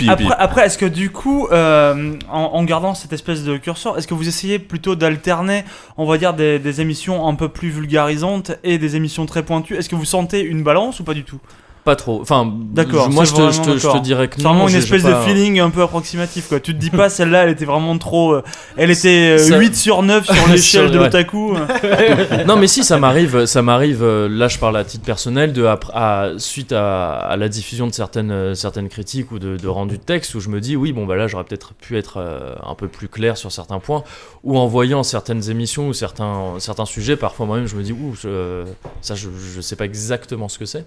Après, 0.09 0.63
non, 0.63 0.67
est-ce 0.67 0.79
que 0.79 0.87
du 0.87 1.11
coup, 1.11 1.49
euh, 1.51 2.15
en, 2.31 2.41
en 2.41 2.65
gardant 2.65 2.95
cette 2.95 3.13
espèce 3.13 3.45
de 3.45 3.57
curseur, 3.57 3.99
est-ce 3.99 4.07
que 4.07 4.15
vous 4.15 4.29
essayez 4.29 4.59
plutôt 4.59 4.97
d'alterner, 4.97 5.65
on 5.97 6.07
va 6.07 6.19
dire, 6.19 6.35
des, 6.35 6.59
des 6.59 6.81
émissions 6.81 7.27
un 7.27 7.35
peu 7.35 7.49
plus 7.49 7.71
vulgarisantes 7.71 8.53
et 8.65 8.79
des 8.79 8.97
émissions 8.97 9.27
très 9.27 9.43
pointues? 9.43 9.77
Est-ce 9.77 9.89
que 9.89 9.97
vous 9.97 10.05
sentez 10.05 10.41
une 10.41 10.63
balance 10.63 11.01
ou 11.01 11.05
pas 11.05 11.15
du 11.15 11.25
tout? 11.25 11.41
Pas 11.87 11.97
trop. 11.97 12.21
Enfin, 12.21 12.53
D'accord, 12.75 13.09
Moi, 13.11 13.25
c'est 13.25 13.31
je 13.31 13.37
te, 13.37 13.41
je, 13.41 13.47
vraiment 13.47 13.65
te, 13.65 13.71
je 13.71 13.77
te 13.83 13.87
d'accord. 13.87 14.01
dirais 14.03 14.29
que 14.29 14.35
C'est 14.37 14.43
non. 14.43 14.51
vraiment 14.55 14.69
une 14.69 14.75
espèce 14.75 15.03
pas- 15.05 15.11
de 15.13 15.25
feeling 15.25 15.61
un 15.61 15.71
peu 15.71 15.81
approximatif 15.83 16.49
quoi. 16.49 16.59
Tu 16.61 16.75
te 16.75 16.79
dis 16.81 16.91
pas 17.03 17.09
celle-là 17.09 17.45
elle 17.45 17.51
était 17.51 17.65
vraiment 17.65 17.97
trop. 17.97 18.35
euh, 18.35 18.43
elle 18.77 18.91
était 18.91 19.37
euh, 19.37 19.39
Ça- 19.39 19.57
8 19.59 19.75
sur 19.77 20.03
9 20.03 20.27
sur 20.27 20.49
l'échelle 20.53 20.91
de 20.91 20.99
l'otaku. 20.99 21.55
non 22.47 22.57
mais 22.57 22.67
si 22.67 22.83
ça 22.85 22.99
m'arrive 22.99 23.47
ça 23.47 23.63
m'arrive 23.63 24.03
euh, 24.03 24.29
là 24.29 24.49
je 24.49 24.59
parle 24.59 24.77
à 24.77 24.85
titre 24.85 25.05
personnel 25.05 25.53
de 25.53 25.65
après- 25.65 25.93
à- 25.95 26.31
suite 26.39 26.73
à, 26.73 27.13
à 27.15 27.37
la 27.37 27.49
diffusion 27.49 27.87
de 27.87 27.93
certaines 27.93 28.33
euh, 28.33 28.55
certaines 28.55 28.89
critiques 28.89 29.31
ou 29.31 29.39
de, 29.39 29.57
de 29.57 29.69
rendu 29.69 29.97
de 29.99 30.03
texte 30.03 30.35
où 30.35 30.41
je 30.41 30.49
me 30.49 30.61
dis 30.61 30.75
oui 30.75 30.93
bon 30.93 31.07
bah 31.07 31.15
là 31.17 31.29
j'aurais 31.29 31.45
peut-être 31.45 31.73
pu 31.75 31.97
être 31.97 32.17
euh, 32.19 32.55
un 32.69 32.75
peu 32.75 32.89
plus 32.89 33.07
clair 33.09 33.37
sur 33.37 33.53
certains 33.53 33.79
points 33.79 34.03
ou 34.43 34.59
en 34.59 34.67
voyant 34.67 35.03
certaines 35.05 35.49
émissions 35.51 35.87
ou 35.89 35.93
certains 35.93 36.55
certains 36.59 36.85
sujets 36.85 37.17
parfois 37.17 37.47
moi-même 37.47 37.67
je 37.69 37.77
me 37.77 37.83
dis 37.85 37.93
ouh 37.93 38.15
je- 38.21 38.65
ça 39.03 39.15
je, 39.15 39.29
je 39.55 39.61
sais 39.61 39.77
pas 39.77 39.85
exactement 39.85 40.49
ce 40.49 40.59
que 40.59 40.65
c'est 40.67 40.85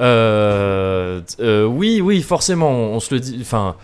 Euh, 0.00 0.33
euh, 0.34 1.64
oui 1.66 2.00
oui 2.00 2.22
forcément 2.22 2.70
on, 2.70 3.00
se 3.00 3.14
le 3.14 3.20
dit 3.20 3.38
enfin 3.40 3.76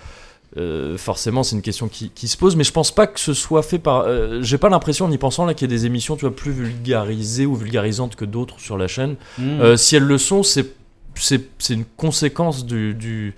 euh, 0.57 0.99
forcément, 0.99 1.45
c'est 1.45 1.55
une 1.55 1.63
question 1.63 1.87
qui, 1.87 2.11
qui 2.11 2.27
se 2.27 2.37
pose, 2.37 2.57
mais 2.57 2.65
je 2.65 2.73
pense 2.73 2.91
pas 2.91 3.07
que 3.07 3.21
ce 3.21 3.35
soit 3.35 3.63
fait 3.63 3.79
par. 3.79 4.01
euh, 4.07 4.41
J'ai 4.43 4.59
pas 4.59 4.69
l'impression, 4.69 5.07
en 5.07 5.11
y 5.11 5.19
pensant, 5.19 5.45
là, 5.45 5.55
qu'il 5.55 5.71
y 5.71 5.73
ait 5.73 5.77
des 5.77 5.87
émissions, 5.87 6.17
tu 6.17 6.23
vois, 6.23 6.35
plus 6.35 6.51
vulgarisées 6.51 7.47
ou 7.47 7.55
vulgarisantes 7.55 8.17
que 8.17 8.25
d'autres 8.25 8.59
sur 8.59 8.77
la 8.77 8.89
chaîne. 8.89 9.15
Mm. 9.39 9.61
Euh, 9.61 9.77
si 9.77 9.95
elles 9.95 10.03
le 10.03 10.19
sont, 10.19 10.43
c'est 10.43 10.67
c'est 11.15 11.43
c'est 11.59 11.75
une 11.75 11.85
conséquence 11.85 12.67
du, 12.67 12.95
du 12.95 13.35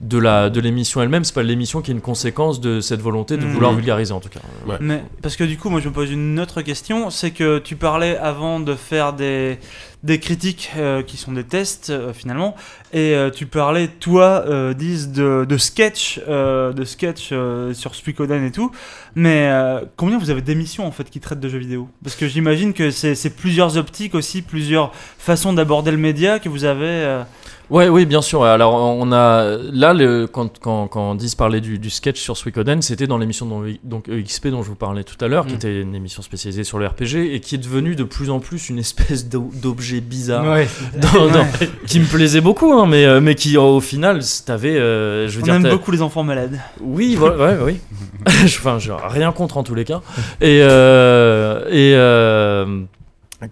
de 0.00 0.18
la 0.18 0.50
de 0.50 0.60
l'émission 0.60 1.00
elle-même. 1.02 1.24
C'est 1.24 1.34
pas 1.34 1.42
l'émission 1.42 1.80
qui 1.80 1.90
est 1.90 1.94
une 1.94 2.00
conséquence 2.00 2.60
de 2.60 2.80
cette 2.80 3.00
volonté 3.00 3.36
de 3.36 3.46
vouloir 3.46 3.72
vulgariser, 3.72 4.12
en 4.12 4.20
tout 4.20 4.28
cas. 4.28 4.40
Ouais. 4.66 4.76
Mais 4.80 5.02
parce 5.22 5.36
que 5.36 5.44
du 5.44 5.56
coup, 5.56 5.70
moi 5.70 5.80
je 5.80 5.88
me 5.88 5.94
pose 5.94 6.10
une 6.10 6.38
autre 6.38 6.62
question, 6.62 7.10
c'est 7.10 7.30
que 7.30 7.58
tu 7.58 7.76
parlais 7.76 8.16
avant 8.18 8.60
de 8.60 8.74
faire 8.74 9.14
des, 9.14 9.58
des 10.02 10.20
critiques 10.20 10.70
euh, 10.76 11.02
qui 11.02 11.16
sont 11.16 11.32
des 11.32 11.44
tests 11.44 11.90
euh, 11.90 12.12
finalement, 12.12 12.54
et 12.92 13.14
euh, 13.14 13.30
tu 13.30 13.46
parlais 13.46 13.88
toi, 13.88 14.44
euh, 14.46 14.74
dis 14.74 15.06
de, 15.08 15.46
de 15.48 15.56
sketch, 15.56 16.20
euh, 16.28 16.72
de 16.72 16.84
sketch 16.84 17.30
euh, 17.32 17.72
sur 17.72 17.94
Suikoden 17.94 18.44
et 18.44 18.52
tout. 18.52 18.70
Mais 19.14 19.48
euh, 19.50 19.80
combien 19.96 20.18
vous 20.18 20.28
avez 20.28 20.42
d'émissions 20.42 20.86
en 20.86 20.92
fait 20.92 21.08
qui 21.08 21.20
traitent 21.20 21.40
de 21.40 21.48
jeux 21.48 21.58
vidéo? 21.58 21.88
Parce 22.02 22.16
que 22.16 22.28
j'imagine 22.28 22.74
que 22.74 22.90
c'est 22.90 23.14
c'est 23.14 23.30
plusieurs 23.30 23.78
optiques 23.78 24.14
aussi, 24.14 24.42
plusieurs 24.42 24.92
façons 25.18 25.54
d'aborder 25.54 25.90
le 25.90 25.96
média 25.96 26.38
que 26.38 26.50
vous 26.50 26.64
avez. 26.64 27.22
Ouais, 27.68 27.88
oui, 27.88 28.06
bien 28.06 28.22
sûr. 28.22 28.44
Alors, 28.44 28.74
on 28.74 29.10
a 29.10 29.56
là, 29.72 29.92
le, 29.92 30.28
quand, 30.28 30.58
quand, 30.60 30.86
quand 30.86 31.16
Diz 31.16 31.34
parlait 31.34 31.60
du, 31.60 31.80
du 31.80 31.90
sketch 31.90 32.20
sur 32.20 32.36
Suikoden, 32.36 32.80
c'était 32.80 33.08
dans 33.08 33.18
l'émission 33.18 33.44
dont- 33.46 33.64
donc 33.82 34.08
EXP 34.08 34.48
dont 34.48 34.62
je 34.62 34.68
vous 34.68 34.76
parlais 34.76 35.02
tout 35.02 35.16
à 35.24 35.26
l'heure, 35.26 35.46
qui 35.46 35.54
Mm. 35.54 35.56
était 35.56 35.80
une 35.80 35.94
émission 35.96 36.22
spécialisée 36.22 36.62
sur 36.62 36.78
le 36.78 36.86
RPG 36.86 37.34
et 37.34 37.40
qui 37.40 37.56
est 37.56 37.58
devenue 37.58 37.96
de 37.96 38.04
plus 38.04 38.30
en 38.30 38.38
plus 38.38 38.68
une 38.68 38.78
espèce 38.78 39.28
d'o- 39.28 39.50
d'objet 39.60 40.00
bizarre. 40.00 40.44
Ouais. 40.44 40.68
dans- 40.96 41.26
dans- 41.28 41.46
qui 41.86 41.98
me 41.98 42.06
plaisait 42.06 42.40
beaucoup, 42.40 42.72
hein, 42.72 42.86
mais, 42.86 43.04
euh, 43.04 43.20
mais 43.20 43.34
qui 43.34 43.56
au 43.56 43.80
final, 43.80 44.20
t'avais, 44.46 44.76
euh, 44.76 45.26
je 45.26 45.36
veux 45.36 45.42
On 45.42 45.44
dire, 45.46 45.54
aime 45.54 45.68
beaucoup 45.68 45.90
les 45.90 46.02
enfants 46.02 46.22
malades. 46.22 46.60
oui, 46.80 47.16
voilà, 47.16 47.36
ouais, 47.36 47.58
oui. 47.64 47.80
Enfin, 48.44 48.78
rien 49.08 49.32
contre 49.32 49.56
en 49.56 49.64
tous 49.64 49.74
les 49.74 49.84
cas. 49.84 50.02
Et, 50.40 50.60
euh, 50.62 51.64
et, 51.68 51.94
euh, 51.96 52.82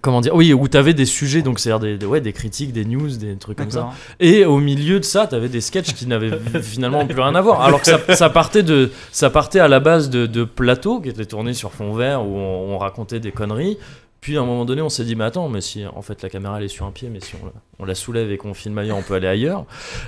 comment 0.01 0.19
dire 0.21 0.33
oui 0.35 0.51
où 0.53 0.67
t'avais 0.67 0.93
des 0.93 1.05
sujets 1.05 1.41
donc 1.43 1.59
c'est 1.59 1.69
à 1.71 1.77
dire 1.77 1.87
des, 1.91 1.97
des- 1.97 2.05
ouais 2.05 2.19
des 2.21 2.33
critiques 2.33 2.73
des 2.73 2.85
news 2.85 3.09
des 3.17 3.35
trucs 3.35 3.57
comme 3.57 3.69
ça. 3.71 3.89
Et 4.19 4.43
au 4.45 4.57
milieu 4.57 4.99
de 4.99 5.05
ça 5.05 5.27
t'avais 5.27 5.49
des 5.49 5.61
sketchs 5.61 5.93
qui 5.93 6.07
n'avaient 6.07 6.31
finalement 6.61 7.05
plus 7.05 7.19
rien 7.21 7.35
à 7.35 7.41
voir. 7.41 7.61
Alors 7.61 7.81
que 7.81 7.87
ça, 7.87 7.99
ça 8.15 8.29
partait 8.29 8.63
de 8.63 8.91
ça 9.11 9.29
partait 9.29 9.59
à 9.59 9.67
la 9.67 9.79
base 9.79 10.09
de, 10.09 10.25
de 10.25 10.43
plateaux 10.43 10.99
qui 11.01 11.09
étaient 11.09 11.25
tournés 11.25 11.53
sur 11.53 11.71
fond 11.71 11.93
vert 11.93 12.23
où 12.25 12.35
on, 12.37 12.73
on 12.73 12.77
racontait 12.77 13.19
des 13.19 13.31
conneries 13.31 13.77
puis 14.25 14.39
à 14.39 14.41
un 14.41 14.43
moment 14.43 14.65
donné 14.65 14.81
on 14.81 14.89
s'est 14.89 15.03
dit 15.03 15.15
mais 15.15 15.25
attends 15.25 15.49
mais 15.49 15.61
si 15.61 15.83
en 15.85 16.01
fait 16.01 16.23
la 16.23 16.29
caméra 16.29 16.55
elle 16.57 16.63
est 16.63 16.67
sur 16.67 16.87
un 16.87 16.89
pied 16.89 17.09
mais 17.13 17.19
si 17.19 17.33
on 17.39 17.45
la, 17.45 17.51
on 17.77 17.85
la 17.85 17.93
soulève 17.93 18.31
et 18.31 18.37
qu'on 18.37 18.55
filme 18.55 18.75
ailleurs 18.79 18.97
on 18.97 19.03
peut 19.03 19.13
aller 19.13 19.27
ailleurs 19.27 19.65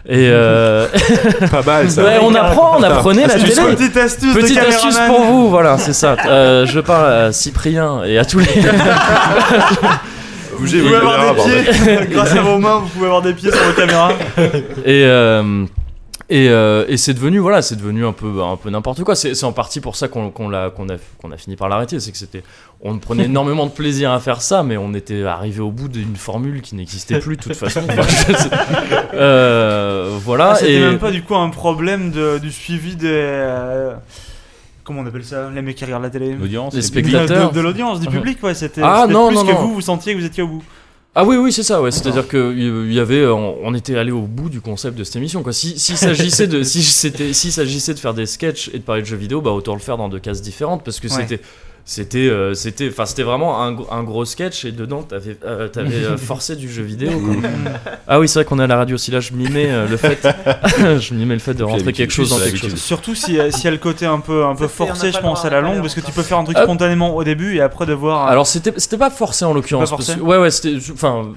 et 0.07 0.27
euh, 0.31 0.87
Pas 1.51 1.61
mal 1.61 1.91
ça. 1.91 2.03
ouais, 2.03 2.17
on 2.23 2.33
apprend 2.33 2.79
on 2.79 2.83
apprenait 2.83 3.27
la 3.27 3.35
Astuce, 3.35 3.53
télé 3.53 3.67
quoi. 3.67 3.75
Petite 3.75 3.95
astuce 3.97 4.33
de 4.35 4.41
Petite 4.41 4.57
astuce 4.57 4.97
pour 5.05 5.21
vous, 5.21 5.49
voilà, 5.51 5.77
c'est 5.77 5.93
ça. 5.93 6.15
Euh, 6.25 6.65
je 6.65 6.79
parle 6.79 7.13
à 7.13 7.31
Cyprien 7.31 8.03
et 8.05 8.17
à 8.17 8.25
tous 8.25 8.39
les. 8.39 8.47
Bougez 10.57 10.79
Vous 10.79 10.85
pouvez 10.87 10.97
avoir 10.97 11.19
des 11.19 11.35
bordel. 11.35 11.65
pieds, 11.65 12.07
grâce 12.09 12.31
à 12.31 12.41
vos 12.41 12.57
mains, 12.57 12.79
vous 12.79 12.87
pouvez 12.87 13.05
avoir 13.05 13.21
des 13.21 13.33
pieds 13.33 13.51
sur 13.51 13.63
vos 13.63 13.73
caméras. 13.73 14.13
Et, 14.83 15.03
euh, 15.05 15.63
et, 16.29 16.49
euh, 16.49 16.85
et 16.89 16.97
c'est 16.97 17.13
devenu, 17.13 17.39
voilà, 17.39 17.61
c'est 17.61 17.75
devenu 17.77 18.05
un 18.05 18.11
peu, 18.13 18.43
un 18.43 18.57
peu 18.57 18.69
n'importe 18.69 19.03
quoi. 19.03 19.15
C'est 19.15 19.43
en 19.43 19.53
partie 19.53 19.79
pour 19.79 19.95
ça 19.95 20.07
qu'on 20.07 20.49
l'a- 20.49 20.69
qu'on 20.69 20.89
a, 20.89 20.95
qu'on 21.21 21.31
a 21.31 21.37
fini 21.37 21.55
par 21.55 21.69
l'arrêter. 21.69 21.99
C'est 21.99 22.11
que 22.11 22.17
c'était, 22.17 22.43
on 22.81 22.97
prenait 22.99 23.25
énormément 23.31 23.65
de 23.65 23.71
plaisir 23.71 24.11
à 24.11 24.19
faire 24.19 24.41
ça, 24.41 24.63
mais 24.63 24.75
on 24.77 24.93
était 24.93 25.23
arrivé 25.23 25.61
au 25.61 25.71
bout 25.71 25.87
d'une 25.87 26.15
formule 26.17 26.61
qui 26.61 26.75
n'existait 26.75 27.19
plus 27.19 27.37
de 27.37 27.41
toute 27.43 27.55
façon. 27.55 27.81
Euh, 29.13 30.17
voilà. 30.23 30.51
Ah, 30.51 30.55
C'était 30.55 30.73
et 30.73 30.79
même 30.79 30.99
pas 30.99 31.11
du 31.11 31.23
coup 31.23 31.35
un 31.35 31.49
problème 31.49 32.11
de, 32.11 32.37
du 32.37 32.51
suivi 32.51 32.95
des. 32.95 33.07
euh, 33.09 33.93
comment 34.83 35.01
on 35.01 35.05
appelle 35.07 35.23
ça 35.23 35.49
Les 35.53 35.61
mecs 35.61 35.75
qui 35.75 35.85
regardent 35.85 36.03
la 36.03 36.09
télé 36.09 36.33
L'audience. 36.33 36.73
Les 36.73 36.81
spectateurs. 36.81 37.51
De, 37.51 37.55
de 37.55 37.61
l'audience, 37.61 37.99
du 37.99 38.07
public, 38.07 38.41
ouais. 38.43 38.53
C'était 38.53 38.81
Ah, 38.83 39.03
plus 39.05 39.13
non, 39.13 39.29
que 39.29 39.33
non. 39.35 39.55
vous, 39.55 39.73
vous 39.75 39.81
sentiez 39.81 40.13
que 40.13 40.19
vous 40.19 40.25
étiez 40.25 40.43
au 40.43 40.47
bout. 40.47 40.63
Ah 41.19 41.23
oui, 41.25 41.35
oui, 41.35 41.51
c'est 41.51 41.63
ça, 41.63 41.81
ouais. 41.81 41.89
C'est-à-dire 41.89 42.27
que 42.27 42.53
il 42.55 42.93
y 42.93 42.99
avait, 42.99 43.25
on, 43.25 43.57
on 43.65 43.73
était 43.73 43.97
allé 43.97 44.11
au 44.11 44.21
bout 44.21 44.49
du 44.49 44.61
concept 44.61 44.95
de 44.95 45.03
cette 45.03 45.15
émission, 45.15 45.41
quoi. 45.41 45.51
Si, 45.51 45.79
s'il 45.79 45.97
s'agissait 45.97 46.45
de, 46.45 46.61
si 46.71 46.83
c'était, 46.83 47.33
s'il 47.33 47.51
s'agissait 47.51 47.95
de 47.95 47.99
faire 47.99 48.13
des 48.13 48.27
sketchs 48.27 48.69
et 48.71 48.77
de 48.77 48.83
parler 48.83 49.01
de 49.01 49.07
jeux 49.07 49.17
vidéo, 49.17 49.41
bah 49.41 49.49
autant 49.49 49.73
le 49.73 49.79
faire 49.79 49.97
dans 49.97 50.09
deux 50.09 50.19
cases 50.19 50.43
différentes, 50.43 50.83
parce 50.83 50.99
que 50.99 51.07
Ouais. 51.07 51.25
c'était, 51.27 51.41
c'était, 51.89 52.27
euh, 52.27 52.53
c'était, 52.53 52.89
enfin, 52.89 53.05
c'était 53.05 53.23
vraiment 53.23 53.63
un, 53.63 53.71
gros- 53.71 53.87
un 53.89 54.03
gros 54.03 54.25
sketch 54.25 54.65
et 54.65 54.73
dedans 54.73 55.03
t'avais, 55.03 55.37
euh, 55.45 55.69
t'avais 55.69 56.03
euh, 56.03 56.17
forcé 56.17 56.57
du 56.57 56.69
jeu 56.69 56.83
vidéo. 56.83 57.11
quoi. 57.17 57.33
ah 58.09 58.19
oui, 58.19 58.27
c'est 58.27 58.39
vrai 58.39 58.45
qu'on 58.45 58.59
est 58.59 58.63
à 58.63 58.67
la 58.67 58.75
radio 58.75 58.95
aussi 58.95 59.09
là. 59.09 59.21
Je 59.21 59.31
mimais 59.31 59.67
euh, 59.69 59.87
le 59.87 59.95
fait, 59.95 60.27
je 60.99 61.13
mimais 61.13 61.35
le 61.35 61.39
fait 61.39 61.53
de 61.53 61.63
rentrer 61.63 61.93
quelque 61.93 62.11
chose 62.11 62.29
dans 62.31 62.39
quelque 62.39 62.57
chose. 62.57 62.75
Surtout 62.75 63.15
si, 63.15 63.39
euh, 63.39 63.51
s'il 63.51 63.63
y 63.63 63.67
a 63.69 63.71
le 63.71 63.77
côté 63.77 64.05
un 64.05 64.19
peu, 64.19 64.43
un 64.43 64.53
peu 64.55 64.67
forcé, 64.67 65.13
je 65.13 65.19
pense, 65.19 65.45
à 65.45 65.49
la 65.49 65.61
longue, 65.61 65.79
parce 65.79 65.95
que 65.95 66.01
tu 66.01 66.11
peux 66.11 66.23
faire 66.23 66.39
un 66.39 66.43
truc 66.43 66.57
Hop. 66.57 66.63
spontanément 66.65 67.15
au 67.15 67.23
début 67.23 67.55
et 67.55 67.61
après 67.61 67.85
devoir. 67.85 68.27
Alors 68.27 68.47
c'était 68.47 68.73
c'était 68.75 68.97
pas 68.97 69.09
forcé 69.09 69.45
en 69.45 69.53
l'occurrence. 69.53 69.91
Ouais 70.17 70.37
ouais 70.37 70.51
c'était 70.51 70.75
enfin 70.91 71.29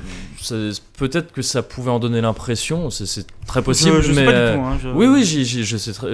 peut-être 0.98 1.32
que 1.32 1.42
ça 1.42 1.62
pouvait 1.62 1.90
en 1.90 1.98
donner 1.98 2.20
l'impression. 2.20 2.90
C'est 2.90 3.26
très 3.46 3.62
possible. 3.62 3.96
je, 3.96 4.08
je 4.08 4.12
sais 4.12 4.20
mais 4.20 4.26
pas 4.26 4.32
euh, 4.32 4.52
du 4.54 4.58
tout. 4.58 4.64
Hein, 4.66 4.78
je- 4.82 4.88
Oui 4.90 5.06
oui 5.06 5.24
je 5.24 5.76
sais 5.76 5.92
très 5.92 6.08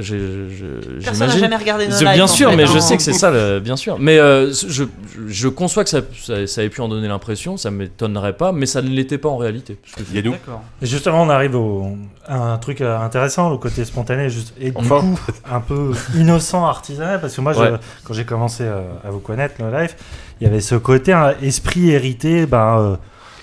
Personne 1.05 1.29
n'a 1.29 1.37
jamais 1.39 1.57
regardé 1.57 1.87
nos 1.89 1.97
lives, 1.99 2.09
Bien 2.15 2.25
en 2.25 2.27
sûr, 2.27 2.51
fait, 2.51 2.57
mais 2.57 2.67
je 2.67 2.77
hein. 2.77 2.81
sais 2.81 2.97
que 2.97 3.03
c'est 3.03 3.13
ça, 3.13 3.31
le- 3.31 3.61
bien 3.61 3.77
sûr. 3.77 3.99
Mais 3.99 4.19
euh, 4.19 4.53
je, 4.53 4.85
je 5.29 5.49
conçois 5.49 5.85
que 5.85 5.91
ça, 5.91 6.01
ça, 6.23 6.47
ça 6.47 6.63
ait 6.63 6.69
pu 6.69 6.81
en 6.81 6.89
donner 6.89 7.09
l'impression, 7.09 7.57
ça 7.57 7.71
m'étonnerait 7.71 8.37
pas, 8.37 8.53
mais 8.53 8.67
ça 8.67 8.83
ne 8.83 8.89
l'était 8.89 9.19
pas 9.19 9.29
en 9.29 9.37
réalité. 9.37 9.79
Parce 9.95 10.09
que- 10.09 10.31
justement, 10.87 11.23
on 11.23 11.31
arrive 11.31 11.55
au, 11.57 11.97
à 12.27 12.37
un 12.53 12.59
truc 12.59 12.81
euh, 12.81 12.99
intéressant, 12.99 13.51
le 13.51 13.59
côté 13.59 13.85
spontané, 13.85 14.29
juste, 14.31 14.55
et 14.61 14.71
du 14.71 14.77
Enfin. 14.77 15.01
coup, 15.01 15.21
un 15.51 15.61
peu 15.61 15.93
innocent, 16.15 16.65
artisanal, 16.67 17.21
parce 17.21 17.35
que 17.35 17.41
moi, 17.41 17.57
Ouais. 17.57 17.73
quand 18.05 18.13
j'ai 18.15 18.25
commencé 18.25 18.65
euh, 18.65 18.83
à 19.05 19.11
vous 19.11 19.21
connaître, 19.21 19.55
le 19.61 19.71
live, 19.71 19.95
il 20.41 20.45
y 20.45 20.47
avait 20.51 20.61
ce 20.61 20.75
côté 20.75 21.13
un 21.13 21.35
esprit 21.43 21.91
hérité, 21.91 22.47
ben, 22.47 22.79
euh, 22.79 22.97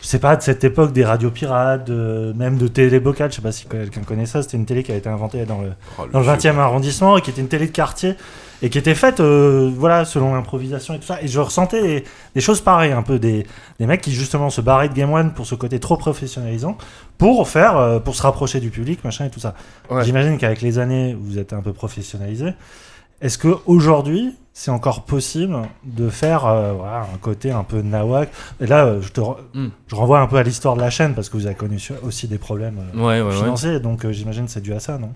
je 0.04 0.08
sais 0.10 0.20
pas, 0.20 0.36
de 0.36 0.42
cette 0.42 0.64
époque 0.66 0.92
des 0.92 1.06
radios 1.06 1.32
pirates, 1.32 1.86
de- 1.88 2.34
même 2.38 2.58
de 2.58 2.68
télé 2.68 3.00
locale, 3.00 3.32
je 3.32 3.38
sais 3.38 3.42
pas 3.42 3.54
si 3.54 3.66
quelqu'un 3.68 4.02
connaît 4.02 4.26
ça, 4.26 4.42
c'était 4.44 4.58
une 4.58 4.66
télé 4.66 4.84
qui 4.84 4.92
a 4.92 4.96
été 4.96 5.08
inventée 5.08 5.46
dans 5.46 5.62
le, 5.62 5.70
Oh, 5.98 6.04
dans 6.12 6.20
le 6.20 6.26
20e 6.26 6.58
arrondissement 6.60 7.18
et 7.18 7.22
qui 7.22 7.30
était 7.30 7.40
une 7.42 7.48
télé 7.48 7.68
de 7.68 7.72
quartier 7.72 8.16
et 8.62 8.70
qui 8.70 8.78
était 8.78 8.96
faite 8.96 9.22
euh, 9.22 9.72
voilà 9.74 10.04
selon 10.06 10.34
l'improvisation 10.36 10.94
et 10.94 11.00
tout 11.00 11.06
ça. 11.06 11.22
Et 11.22 11.28
je 11.30 11.40
ressentais 11.40 11.82
des, 11.82 12.04
des 12.36 12.42
choses 12.42 12.60
pareilles 12.60 12.92
un 12.92 13.02
peu 13.02 13.18
des, 13.18 13.48
des 13.80 13.86
mecs 13.88 14.02
qui 14.02 14.12
justement 14.12 14.50
se 14.50 14.60
barraient 14.60 14.90
de 14.90 14.94
Game 14.94 15.12
One 15.14 15.34
pour 15.34 15.46
ce 15.46 15.56
côté 15.56 15.80
trop 15.80 15.96
professionnalisant 15.96 16.78
pour 17.18 17.48
faire 17.48 17.78
euh, 17.78 18.00
pour 18.00 18.16
se 18.16 18.24
rapprocher 18.24 18.60
du 18.60 18.72
public 18.72 19.04
machin 19.06 19.26
et 19.26 19.30
tout 19.30 19.40
ça. 19.40 19.56
Ouais. 19.90 20.04
j'imagine 20.04 20.38
qu'avec 20.38 20.62
les 20.62 20.80
années 20.80 21.16
vous 21.18 21.38
êtes 21.40 21.54
un 21.54 21.62
peu 21.62 21.72
professionnalisé 21.74 22.54
est-ce 23.24 23.38
que 23.40 23.56
aujourd'hui 23.66 24.36
c'est 24.56 24.70
encore 24.70 25.06
possible 25.06 25.58
de 25.84 26.10
faire 26.10 26.46
euh, 26.46 26.74
voilà, 26.74 27.08
un 27.12 27.18
côté 27.20 27.50
un 27.50 27.64
peu 27.64 27.82
nawak? 27.82 28.30
Et 28.62 28.68
là 28.68 28.86
euh, 28.86 29.02
je 29.02 29.10
te 29.12 29.20
re- 29.20 29.38
Mm. 29.56 29.68
je 29.88 29.96
renvoie 29.96 30.20
un 30.20 30.28
peu 30.28 30.36
à 30.38 30.44
l'histoire 30.44 30.76
de 30.76 30.82
la 30.82 30.92
chaîne 30.92 31.16
parce 31.16 31.30
que 31.30 31.38
vous 31.38 31.48
avez 31.48 31.56
connu 31.56 31.80
aussi 32.04 32.28
des 32.28 32.38
problèmes 32.38 32.78
euh, 32.96 33.00
Ouais, 33.00 33.22
ouais, 33.22 33.28
ouais. 33.30 33.36
financiers 33.44 33.80
donc 33.80 34.08
j'imagine 34.12 34.46
que 34.46 34.52
c'est 34.52 34.62
dû 34.62 34.72
à 34.74 34.80
ça 34.80 35.00
non? 35.00 35.10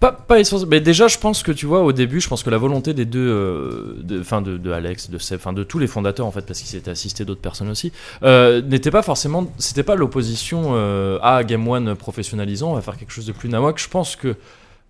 Pas, 0.00 0.12
pas 0.12 0.40
essentiellement. 0.40 0.70
Mais 0.72 0.80
déjà, 0.80 1.06
je 1.08 1.16
pense 1.18 1.42
que 1.42 1.52
tu 1.52 1.64
vois, 1.66 1.80
au 1.82 1.92
début, 1.92 2.20
je 2.20 2.28
pense 2.28 2.42
que 2.42 2.50
la 2.50 2.58
volonté 2.58 2.92
des 2.94 3.04
deux, 3.06 3.96
de, 4.02 4.20
enfin 4.20 4.42
de, 4.42 4.58
de 4.58 4.70
Alex, 4.72 5.08
de 5.10 5.16
Seb, 5.18 5.38
enfin 5.38 5.52
de 5.52 5.62
tous 5.62 5.78
les 5.78 5.86
fondateurs 5.86 6.26
en 6.26 6.30
fait, 6.30 6.44
parce 6.44 6.58
qu'ils 6.58 6.68
s'étaient 6.68 6.90
assistés 6.90 7.24
d'autres 7.24 7.40
personnes 7.40 7.70
aussi, 7.70 7.92
n'était 8.22 8.90
pas 8.90 9.02
forcément, 9.02 9.46
c'était 9.58 9.82
pas 9.84 9.94
l'opposition 9.94 10.74
à 11.22 11.44
Game 11.44 11.66
One 11.68 11.94
professionnalisant, 11.94 12.72
on 12.72 12.74
va 12.74 12.80
faire 12.82 12.96
quelque 12.96 13.12
chose 13.12 13.26
de 13.26 13.32
plus 13.32 13.48
nawak. 13.48 13.78
Je 13.78 13.88
pense 13.88 14.16
que 14.16 14.34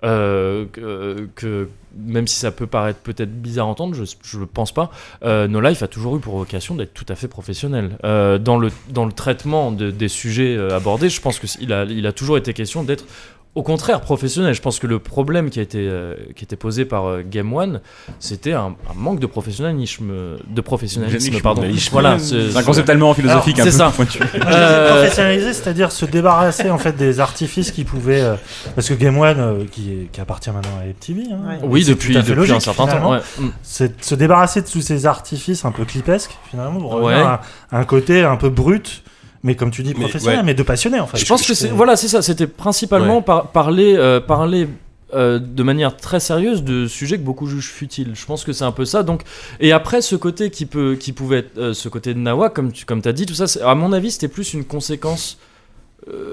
euh, 0.05 0.66
que, 1.35 1.68
même 1.98 2.27
si 2.27 2.36
ça 2.36 2.51
peut 2.51 2.66
paraître 2.66 3.01
peut-être 3.01 3.32
bizarre 3.40 3.66
à 3.66 3.70
entendre, 3.70 3.94
je, 3.94 4.05
je 4.23 4.39
pense 4.44 4.73
pas. 4.73 4.90
Euh, 5.24 5.48
No 5.48 5.60
Life 5.60 5.82
a 5.82 5.89
toujours 5.89 6.16
eu 6.16 6.20
pour 6.20 6.36
vocation 6.36 6.74
d'être 6.74 6.93
tout 6.93 7.06
à 7.09 7.14
fait 7.14 7.28
professionnel 7.28 7.97
Euh, 8.05 8.36
dans 8.39 8.59
le 8.59 8.70
dans 8.90 9.06
le 9.06 9.12
traitement 9.12 9.73
de- 9.73 9.90
des 9.90 10.09
sujets 10.09 10.55
euh, 10.56 10.77
abordés. 10.77 11.09
Je 11.09 11.20
pense 11.20 11.39
que 11.39 11.47
c- 11.47 11.59
il 11.62 11.73
a 11.73 11.85
il 11.85 12.06
a 12.06 12.12
toujours 12.12 12.36
été 12.36 12.52
question 12.52 12.82
d'être 12.85 13.05
au 13.57 13.62
contraire 13.62 14.01
professionnel. 14.03 14.55
Je 14.55 14.62
pense 14.62 14.78
que 14.78 14.87
le 14.87 14.99
problème 15.01 15.51
qui 15.51 15.59
a 15.59 15.62
été 15.62 15.78
euh, 15.89 16.15
qui 16.37 16.45
était 16.45 16.55
posé 16.57 16.85
par 16.85 17.07
euh, 17.07 17.23
Game 17.28 17.53
One, 17.53 17.81
c'était 18.20 18.53
un, 18.53 18.77
un 18.89 18.95
manque 18.95 19.19
de 19.19 19.27
professionnalisme 19.27 20.12
de 20.49 20.61
professionnalisme 20.61 21.41
pardon. 21.41 21.62
Voilà, 21.91 22.19
c'est 22.19 22.57
un 22.57 22.62
concept 22.62 22.87
tellement 22.87 23.12
philosophique 23.15 23.59
Alors, 23.59 23.66
un 23.69 23.70
c'est 23.70 23.78
peu 23.78 23.85
ça. 23.85 23.93
pointu. 23.97 24.20
Euh, 24.47 24.93
professionnaliser, 25.01 25.53
c'est-à-dire 25.53 25.91
se 25.91 26.05
débarrasser 26.07 26.70
en 26.70 26.78
fait 26.78 26.97
des 26.97 27.19
artifices 27.19 27.73
qui 27.73 27.85
pouvaient, 27.85 28.20
euh, 28.20 28.35
parce 28.74 28.89
que 28.89 28.95
Game 28.95 29.19
One, 29.19 29.41
euh, 29.41 29.65
qui, 29.73 30.09
qui 30.12 30.20
appartient 30.20 30.51
maintenant 30.51 30.78
à 30.81 30.85
MTV, 30.87 31.23
hein, 31.33 31.39
Ouais. 31.49 31.59
oui, 31.65 31.85
depuis, 31.85 32.15
depuis 32.15 32.35
logique, 32.35 32.55
un 32.57 32.61
certain 32.61 32.87
temps. 32.87 33.11
ouais. 33.12 33.19
Mm. 33.39 33.49
c'est 33.62 34.05
se 34.05 34.15
débarrasser 34.15 34.61
de 34.62 34.66
tous 34.66 34.81
ces 34.83 35.07
artifices 35.07 35.65
un 35.65 35.73
peu 35.73 35.85
clipesques 35.85 36.37
finalement, 36.51 36.78
pour 36.78 36.95
Ouais. 37.03 37.15
à, 37.15 37.41
un 37.73 37.85
côté 37.85 38.23
un 38.23 38.37
peu 38.37 38.51
brut, 38.51 39.03
mais 39.47 39.55
comme 39.55 39.70
tu 39.70 39.82
dis 39.82 39.94
Mais, 39.94 40.01
professionnel, 40.02 40.40
ouais. 40.40 40.44
mais 40.44 40.52
de 40.55 40.62
passionné 40.62 41.01
en 41.01 41.06
fait. 41.06 41.16
Je 41.16 41.24
pense 41.24 41.47
que 41.47 41.55
c'est 41.55 41.68
voilà, 41.68 41.97
c'est 41.97 42.09
ça. 42.09 42.20
C'était 42.20 42.47
principalement 42.47 43.23
par- 43.23 43.48
parler, 43.52 43.94
euh, 43.97 44.20
parler 44.20 44.68
euh, 45.14 45.39
de 45.39 45.62
manière 45.62 45.97
très 45.97 46.20
sérieuse 46.20 46.62
de 46.64 46.86
sujets 46.86 47.16
que 47.16 47.23
beaucoup 47.23 47.47
jugent 47.47 47.70
futiles. 47.70 48.10
Je 48.14 48.27
pense 48.27 48.44
que 48.44 48.52
c'est 48.52 48.64
un 48.64 48.73
peu 48.73 48.85
ça. 48.85 49.02
Donc, 49.05 49.23
et 49.60 49.70
après, 49.73 50.02
ce 50.02 50.16
côté 50.16 50.51
qui 50.51 50.66
peut, 50.66 50.97
qui 50.98 51.12
pouvait 51.12 51.39
être, 51.39 51.56
euh, 51.59 51.73
ce 51.74 51.89
côté 51.89 52.12
de 52.12 52.18
Nawa, 52.18 52.51
comme 52.51 52.73
tu, 52.73 52.85
comme 52.85 53.01
as 53.05 53.12
dit, 53.12 53.24
tout 53.24 53.35
ça, 53.35 53.47
à 53.64 53.74
mon 53.77 53.93
avis, 53.93 54.10
c'était 54.10 54.28
plus 54.28 54.52
une 54.52 54.64
conséquence. 54.64 55.39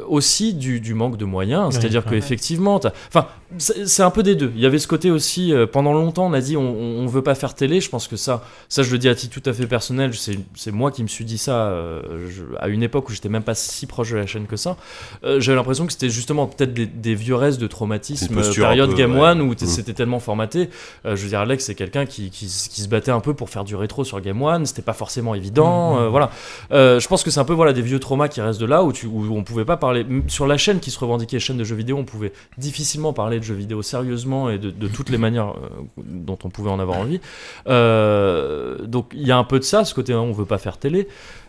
aussi 0.07 0.53
du, 0.53 0.79
du 0.79 0.93
manque 0.93 1.17
de 1.17 1.25
moyens, 1.25 1.67
Oui, 1.67 1.73
c'est-à-dire 1.73 2.03
que 2.05 2.11
ouais. 2.11 2.17
effectivement, 2.17 2.77
t'as- 2.79 2.93
enfin, 3.07 3.25
c'est 3.57 4.03
un 4.03 4.09
peu 4.09 4.23
des 4.23 4.35
deux. 4.35 4.51
Il 4.55 4.61
y 4.61 4.65
avait 4.65 4.79
ce 4.79 4.87
côté 4.87 5.11
aussi, 5.11 5.53
euh, 5.53 5.65
pendant 5.67 5.93
longtemps, 5.93 6.25
on 6.27 6.33
a 6.33 6.41
dit 6.41 6.57
on, 6.57 6.61
on 6.75 7.05
veut 7.07 7.21
pas 7.21 7.35
faire 7.35 7.53
télé. 7.55 7.81
Je 7.81 7.89
pense 7.89 8.07
que 8.07 8.15
ça, 8.15 8.43
ça 8.69 8.83
je 8.83 8.91
le 8.91 8.97
dis 8.97 9.09
à 9.09 9.15
titre 9.15 9.39
tout 9.39 9.49
à 9.49 9.53
fait 9.53 9.67
personnel. 9.67 10.11
C'est 10.55 10.71
moi 10.71 10.91
qui 10.91 11.03
me 11.03 11.07
suis 11.07 11.25
dit 11.25 11.37
ça 11.37 11.67
euh, 11.67 12.01
je- 12.29 12.43
à 12.59 12.67
une 12.67 12.83
époque 12.83 13.09
où 13.09 13.13
j'étais 13.13 13.29
même 13.29 13.43
pas 13.43 13.55
si 13.55 13.85
proche 13.85 14.11
de 14.11 14.17
la 14.17 14.25
chaîne 14.25 14.47
que 14.47 14.55
ça. 14.57 14.77
Euh, 15.23 15.39
J'avais 15.39 15.55
l'impression 15.55 15.85
que 15.85 15.91
c'était 15.93 16.09
justement 16.09 16.47
peut-être 16.47 16.73
des, 16.73 16.85
des 16.85 17.15
vieux 17.15 17.35
restes 17.35 17.59
de 17.59 17.67
traumatisme, 17.67 18.41
période 18.55 18.89
peu, 18.91 18.95
Game 18.97 19.15
ouais. 19.15 19.21
One 19.29 19.41
où 19.41 19.55
t- 19.55 19.65
Mm. 19.65 19.67
c'était 19.69 19.93
tellement 19.93 20.19
formaté. 20.19 20.69
Je 21.05 21.15
veux 21.15 21.27
dire, 21.29 21.39
Alex, 21.39 21.65
c'est 21.65 21.75
quelqu'un 21.75 22.05
qui, 22.05 22.29
qui, 22.29 22.45
s- 22.45 22.67
qui 22.71 22.81
se 22.81 22.87
battait 22.87 23.11
un 23.11 23.19
peu 23.19 23.33
pour 23.33 23.49
faire 23.49 23.63
du 23.63 23.75
rétro 23.75 24.03
sur 24.03 24.19
Game 24.21 24.41
One. 24.41 24.65
C'était 24.65 24.81
pas 24.81 24.93
forcément 24.93 25.35
évident. 25.35 25.93
Mm, 25.93 25.95
mm. 25.95 26.01
euh, 26.03 26.09
voilà. 26.09 26.29
Je 26.71 27.07
pense 27.07 27.23
que 27.23 27.31
c'est 27.31 27.39
un 27.39 27.45
peu 27.45 27.53
voilà 27.53 27.73
des 27.73 27.81
vieux 27.81 27.99
traumas 27.99 28.27
qui 28.27 28.41
restent 28.41 28.59
de 28.61 28.65
là 28.65 28.83
où, 28.83 28.91
tu, 28.93 29.05
où 29.07 29.35
on 29.35 29.43
pouvait 29.43 29.65
pas 29.65 29.77
parler 29.77 30.05
sur 30.27 30.47
la 30.47 30.57
chaîne 30.57 30.79
qui 30.79 30.91
se 30.91 30.99
revendiquait 30.99 31.39
chaîne 31.39 31.57
de 31.57 31.63
jeux 31.63 31.75
vidéo. 31.75 31.97
On 31.97 32.03
pouvait 32.05 32.33
difficilement 32.57 33.13
parler 33.13 33.39
de 33.43 33.47
jeux 33.47 33.53
vidéo 33.55 33.81
sérieusement 33.81 34.49
et 34.49 34.57
de, 34.57 34.87
toutes 34.87 35.09
les 35.09 35.17
manières 35.17 35.49
euh, 35.51 35.69
dont 35.97 36.37
on 36.43 36.49
pouvait 36.49 36.71
en 36.71 36.79
avoir 36.79 36.97
envie. 36.97 37.19
Euh, 37.67 38.85
donc 38.85 39.11
il 39.13 39.27
y 39.27 39.31
a 39.31 39.37
un 39.37 39.43
peu 39.43 39.59
de 39.59 39.63
ça, 39.63 39.85
ce 39.85 39.93
côté 39.93 40.13
hein, 40.13 40.19
on 40.19 40.31
veut 40.31 40.45
pas 40.45 40.57
faire 40.57 40.77
télé, 40.77 41.07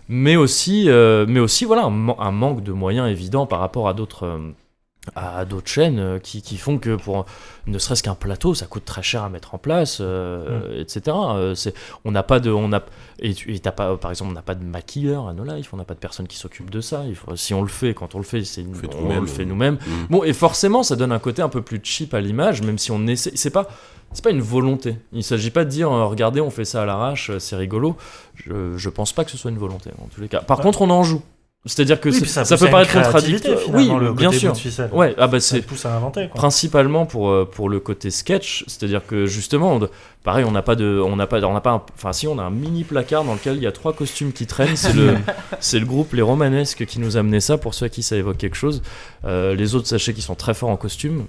mais 0.09 0.37
aussi, 0.37 0.85
euh, 0.89 1.25
voilà 1.67 1.85
un, 1.85 2.09
un 2.19 2.31
manque 2.31 2.63
de 2.63 2.73
moyens 2.73 3.11
évident 3.11 3.47
par 3.47 3.61
rapport 3.61 3.89
à 3.89 3.95
d'autres. 3.95 4.41
À 5.17 5.45
d'autres 5.45 5.69
chaînes 5.69 5.99
euh, 5.99 6.19
qui, 6.19 6.41
qui 6.41 6.57
font 6.57 6.79
que 6.79 6.97
pour 6.97 7.27
ne 7.67 7.79
serait-ce 7.79 8.03
qu'un 8.03 8.15
plateau 8.15 8.55
ça 8.55 8.67
coûte 8.67 8.85
très 8.85 9.03
cher 9.03 9.23
à 9.23 9.29
mettre 9.29 9.55
en 9.55 9.59
place 9.59 9.99
euh, 10.01 10.81
etc 10.81 11.17
Euh, 11.35 11.55
c'est 11.55 11.75
on 12.05 12.11
n'a 12.11 12.23
pas 12.23 12.41
de 12.41 12.51
on 12.51 12.73
a 12.73 12.83
et 13.21 13.35
et 13.49 13.59
pas 13.61 13.97
par 13.97 14.11
exemple 14.11 14.31
on 14.31 14.35
n'a 14.35 14.43
pas 14.43 14.55
de 14.55 14.65
maquilleur 14.65 15.29
à 15.29 15.33
No 15.35 15.45
Life 15.45 15.69
on 15.73 15.77
n'a 15.77 15.85
pas 15.85 15.95
de 15.95 15.99
personne 15.99 16.27
qui 16.27 16.37
s'occupe 16.37 16.71
de 16.71 16.81
ça 16.81 17.05
il 17.07 17.15
faut, 17.17 17.37
si 17.37 17.53
on 17.55 17.63
le 17.63 17.69
fait 17.69 17.93
quand 17.95 18.15
on 18.15 18.19
le 18.19 18.25
fait 18.25 18.45
c'est 18.45 18.65
On 18.65 19.11
on, 19.11 19.21
le 19.21 19.27
fait 19.27 19.45
nous-mêmes 19.45 19.75
Mm. 19.75 20.07
Bon, 20.11 20.25
et 20.25 20.33
forcément, 20.33 20.83
ça 20.83 20.95
donne 20.97 21.13
un 21.13 21.19
côté 21.19 21.43
un 21.43 21.49
peu 21.49 21.61
plus 21.63 21.81
cheap 21.83 22.15
à 22.15 22.21
l'image, 22.21 22.63
même 22.63 22.79
si 22.79 22.91
on 22.93 23.07
essaie. 23.07 23.33
C'est 23.35 23.51
pas. 23.51 23.67
c'est 24.13 24.23
pas 24.23 24.31
une 24.31 24.41
volonté. 24.41 24.97
Il 25.13 25.25
s'agit 25.25 25.51
pas 25.51 25.65
de 25.65 25.71
dire 25.71 25.91
regardez, 25.91 26.41
on 26.41 26.51
fait 26.51 26.65
ça 26.65 26.83
à 26.83 26.85
l'arrache, 26.87 27.31
c'est 27.39 27.57
rigolo. 27.57 27.97
Je, 28.35 28.77
je 28.77 28.89
pense 28.91 29.13
pas 29.13 29.25
que 29.25 29.31
ce 29.31 29.37
soit 29.37 29.51
une 29.51 29.59
volonté 29.59 29.91
en 30.03 30.07
tous 30.09 30.21
les 30.21 30.29
cas. 30.29 30.41
Par 30.41 30.59
Ouais. 30.59 30.63
contre, 30.65 30.83
on 30.83 30.91
en 30.91 31.03
joue. 31.03 31.23
C'est-à-dire 31.67 31.99
que 31.99 32.11
Oui, 32.11 32.27
ça, 32.27 32.43
pousse 32.45 32.61
peut 32.61 32.69
paraître 32.69 32.93
contradictoire. 32.93 33.57
Oui, 33.73 33.91
le 33.99 34.13
bien 34.13 34.31
sûr. 34.31 34.53
Ouais, 34.93 35.15
ah 35.17 35.27
bah 35.27 35.41
Ça 35.41 35.57
c'est 35.57 35.63
pousse 35.63 35.87
à 35.87 35.97
inventer. 35.97 36.29
Quoi. 36.29 36.35
principalement 36.35 37.07
pour 37.07 37.31
euh, 37.31 37.49
pour 37.51 37.71
le 37.71 37.81
côté 37.81 38.11
sketch, 38.11 38.65
c'est-à-dire 38.67 39.01
que 39.07 39.25
justement, 39.25 39.75
on- 39.77 39.89
pareil, 40.25 40.45
on 40.45 40.51
n'a 40.51 40.61
pas 40.61 40.75
de, 40.77 41.01
on 41.03 41.17
n'a 41.17 41.27
pas, 41.27 41.41
on 41.43 41.55
n'a 41.55 41.63
pas, 41.63 41.71
un- 41.71 41.83
enfin 41.97 42.13
si, 42.13 42.29
on 42.29 42.39
a 42.39 42.43
un 42.43 42.51
mini 42.51 42.85
placard 42.85 43.25
dans 43.25 43.33
lequel 43.33 43.57
il 43.57 43.63
y 43.63 43.67
a 43.67 43.73
trois 43.73 43.95
costumes 43.95 44.33
qui 44.33 44.47
traînent. 44.47 44.77
C'est 44.77 44.93
le, 44.93 45.15
c'est 45.61 45.79
le 45.79 45.87
groupe 45.87 46.13
Les 46.13 46.21
Romanesques 46.23 46.85
qui 46.85 47.01
nous 47.01 47.17
a 47.17 47.21
amené 47.21 47.41
ça. 47.41 47.57
Pour 47.57 47.73
ceux 47.73 47.87
à 47.87 47.89
qui 47.89 48.03
ça 48.03 48.17
évoque 48.17 48.37
quelque 48.37 48.57
chose, 48.57 48.83
Euh, 49.25 49.55
les 49.55 49.75
autres 49.75 49.87
sachez 49.89 50.13
qu'ils 50.13 50.23
sont 50.23 50.35
très 50.35 50.53
forts 50.53 50.69
en 50.71 50.77
costume. 50.77 51.25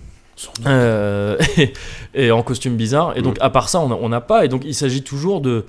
Euh, 0.66 1.38
et, 1.58 1.72
et 2.14 2.32
en 2.32 2.44
costume 2.44 2.76
bizarre. 2.76 3.14
Et 3.18 3.22
donc, 3.22 3.38
à 3.40 3.50
part 3.50 3.70
ça, 3.70 3.80
on 3.80 4.10
n'a 4.10 4.20
pas. 4.22 4.44
Et 4.44 4.50
donc, 4.50 4.64
il 4.66 4.76
s'agit 4.76 5.02
toujours 5.02 5.40
de, 5.40 5.64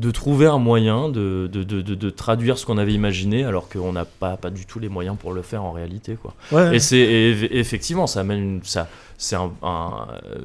de 0.00 0.10
trouver 0.10 0.46
un 0.46 0.58
moyen 0.58 1.08
de, 1.10 1.48
de, 1.52 1.62
de, 1.62 1.82
de- 1.82 2.10
traduire 2.10 2.56
ce 2.58 2.64
qu'on 2.66 2.78
avait 2.78 2.94
imaginé, 2.94 3.44
alors 3.44 3.68
qu'on 3.68 3.92
n'a 3.92 4.04
pas, 4.06 4.36
pas 4.36 4.50
du 4.50 4.64
tout 4.64 4.78
les 4.78 4.88
moyens 4.88 5.16
pour 5.20 5.32
le 5.32 5.42
faire 5.42 5.62
en 5.62 5.72
réalité. 5.72 6.16
Quoi. 6.20 6.32
Ouais. 6.52 6.76
Et 6.76 6.78
c'est 6.80 6.98
effectivement, 7.50 8.06
ça 8.06 8.20
amène 8.20 8.38
une, 8.42 8.60
ça, 8.64 8.88
c'est 9.22 9.36
un, 9.36 9.52
un- 9.62 10.06
euh, 10.24 10.38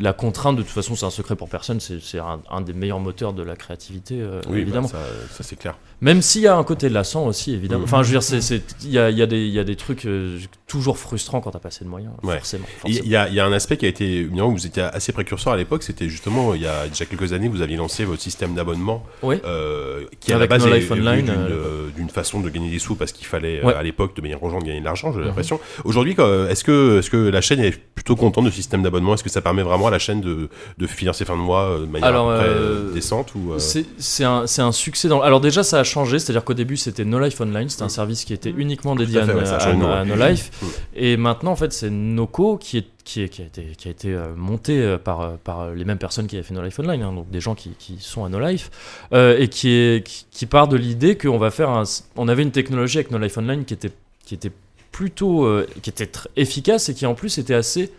la 0.00 0.12
contrainte 0.12 0.56
de 0.56 0.62
toute 0.62 0.70
façon, 0.70 0.94
c'est 0.94 1.06
un 1.06 1.10
secret 1.10 1.34
pour 1.34 1.48
personne. 1.48 1.80
C'est 1.80 2.18
un, 2.18 2.40
un 2.50 2.60
des 2.60 2.74
meilleurs 2.74 3.00
moteurs 3.00 3.32
de 3.32 3.42
la 3.42 3.56
créativité, 3.56 4.16
euh, 4.20 4.40
Oui, 4.48 4.56
bah, 4.56 4.58
évidemment. 4.58 4.86
ça, 4.88 4.98
ça, 5.32 5.42
c'est 5.42 5.56
clair. 5.56 5.76
Même 6.02 6.20
s'il 6.20 6.42
y 6.42 6.46
a 6.46 6.54
un 6.54 6.62
côté 6.62 6.90
lassant 6.90 7.26
aussi, 7.26 7.54
évidemment. 7.54 7.80
Mhm. 7.80 7.84
Enfin, 7.86 8.02
je 8.02 8.08
veux 8.08 8.12
dire, 8.12 8.22
c'est- 8.22 8.42
c'est- 8.42 8.62
il 8.84 8.90
y 8.90 8.98
a, 8.98 9.08
y, 9.10 9.22
a 9.22 9.26
y 9.26 9.58
a 9.58 9.64
des 9.64 9.76
trucs 9.76 10.04
euh, 10.04 10.38
toujours 10.66 10.98
frustrants 10.98 11.40
quand 11.40 11.52
t'as 11.52 11.58
pas 11.58 11.68
assez 11.68 11.86
de 11.86 11.88
moyens, 11.90 12.12
Ouais. 12.22 12.36
forcément. 12.36 12.66
Il 12.86 12.96
y, 13.06 13.08
y 13.08 13.16
a 13.16 13.46
un 13.46 13.52
aspect 13.52 13.78
qui 13.78 13.86
a 13.86 13.88
été, 13.88 14.18
évidemment, 14.18 14.50
vous 14.50 14.66
étiez 14.66 14.82
assez 14.82 15.12
précurseur 15.12 15.54
à 15.54 15.56
l'époque, 15.56 15.82
c'était 15.82 16.10
justement, 16.10 16.52
il 16.54 16.60
y 16.60 16.66
a 16.66 16.86
déjà 16.86 17.06
quelques 17.06 17.32
années, 17.32 17.48
vous 17.48 17.62
aviez 17.62 17.76
lancé 17.78 18.04
votre 18.04 18.20
système 18.20 18.54
d'abonnement, 18.54 19.04
Oui. 19.22 19.36
euh, 19.46 20.04
qui 20.20 20.32
à 20.32 20.36
Avec 20.36 20.50
la 20.50 20.58
base 20.58 20.66
est- 20.66 20.78
est 20.78 20.94
d'une, 20.94 21.08
euh, 21.30 21.48
euh, 21.48 21.88
d'une 21.96 22.10
façon 22.10 22.40
de 22.40 22.50
gagner 22.50 22.70
des 22.70 22.78
sous 22.78 22.94
parce 22.94 23.12
qu'il 23.12 23.26
fallait, 23.26 23.64
Ouais. 23.64 23.74
à 23.74 23.82
l'époque, 23.82 24.14
de 24.14 24.20
manière 24.20 24.38
de 24.38 24.64
gagner 24.64 24.80
de 24.80 24.84
l'argent, 24.84 25.12
j'ai 25.12 25.20
Mhm. 25.20 25.24
l'impression. 25.26 25.58
Aujourd'hui, 25.84 26.14
quoi, 26.14 26.46
est-ce 26.50 26.62
que, 26.62 26.98
est-ce 26.98 27.08
que 27.08 27.16
la 27.16 27.40
chaîne 27.40 27.60
est 27.60 27.76
plutôt 27.94 28.14
contente 28.18 28.44
de 28.44 28.50
ce 28.50 28.56
système 28.56 28.82
d'abonnement 28.82 29.14
Est-ce 29.14 29.24
que 29.24 29.30
ça 29.30 29.40
permet 29.40 29.62
vraiment 29.62 29.86
à 29.86 29.90
la 29.90 29.98
chaîne 29.98 30.20
de, 30.20 30.48
de 30.76 30.86
finir 30.86 31.14
ses 31.14 31.24
fins 31.24 31.36
de 31.36 31.42
mois 31.42 31.62
euh, 31.62 31.80
de 31.80 31.86
manière 31.86 32.08
Alors, 32.08 32.30
à 32.30 32.34
peu 32.34 32.40
près, 32.40 32.48
euh, 32.50 32.88
euh, 32.90 32.92
décente 32.92 33.34
ou, 33.34 33.52
euh, 33.52 33.58
C'est 33.58 34.24
un, 34.24 34.72
succès. 34.72 35.08
Dans... 35.08 35.22
Alors 35.22 35.40
déjà, 35.40 35.62
ça 35.62 35.80
a 35.80 35.84
changé. 35.84 36.18
C'est-à-dire 36.18 36.44
qu'au 36.44 36.54
début, 36.54 36.76
c'était 36.76 37.04
No 37.04 37.18
Life 37.18 37.40
Online. 37.40 37.68
C'était 37.68 37.84
un 37.84 37.88
service 37.88 38.24
qui 38.24 38.34
était 38.34 38.52
uniquement 38.54 38.94
dédié 38.94 39.20
à 39.20 39.26
fait, 39.26 39.32
à, 39.32 39.36
ouais, 39.36 39.48
à- 39.48 39.58
changé 39.58 39.86
à. 39.86 40.04
No 40.04 40.14
Life. 40.16 40.50
Mm. 40.60 40.66
Et 40.96 41.16
maintenant, 41.16 41.52
en 41.52 41.56
fait, 41.56 41.72
c'est 41.72 41.90
Noco 41.90 42.58
qui, 42.58 42.78
est, 42.78 42.86
qui, 43.04 43.22
est, 43.22 43.28
qui 43.28 43.42
a 43.42 43.46
été, 43.46 43.62
qui 43.78 43.88
a 43.88 43.90
été 43.90 44.18
monté 44.36 44.96
par, 45.02 45.38
par 45.38 45.70
les 45.70 45.84
mêmes 45.84 45.98
personnes 45.98 46.26
qui 46.26 46.36
avaient 46.36 46.42
fait 46.42 46.54
No 46.54 46.62
Life 46.62 46.78
Online, 46.78 47.02
hein, 47.02 47.12
donc 47.12 47.30
des 47.30 47.40
gens 47.40 47.54
qui, 47.54 47.70
qui 47.78 47.96
sont 47.98 48.24
à 48.24 48.28
No 48.28 48.38
Life, 48.40 48.70
euh, 49.12 49.38
et 49.38 49.48
qui, 49.48 49.70
est, 49.70 50.06
qui, 50.06 50.26
qui 50.30 50.46
part 50.46 50.68
de 50.68 50.76
l'idée 50.76 51.16
qu'on 51.16 51.38
va 51.38 51.50
faire 51.50 51.70
un... 51.70 51.84
On 52.16 52.28
avait 52.28 52.42
une 52.42 52.50
technologie 52.50 52.98
avec 52.98 53.10
No 53.10 53.18
Life 53.18 53.36
Online 53.38 53.64
qui 53.64 53.74
était, 53.74 53.92
qui 54.24 54.34
était 54.34 54.52
plutôt... 54.98 55.44
euh, 55.44 55.66
qui 55.82 55.90
était 55.90 56.10
efficace 56.36 56.88
et 56.88 56.94
qui 56.94 57.06
en 57.06 57.14
plus 57.14 57.38
était 57.38 57.54
assez... 57.54 57.92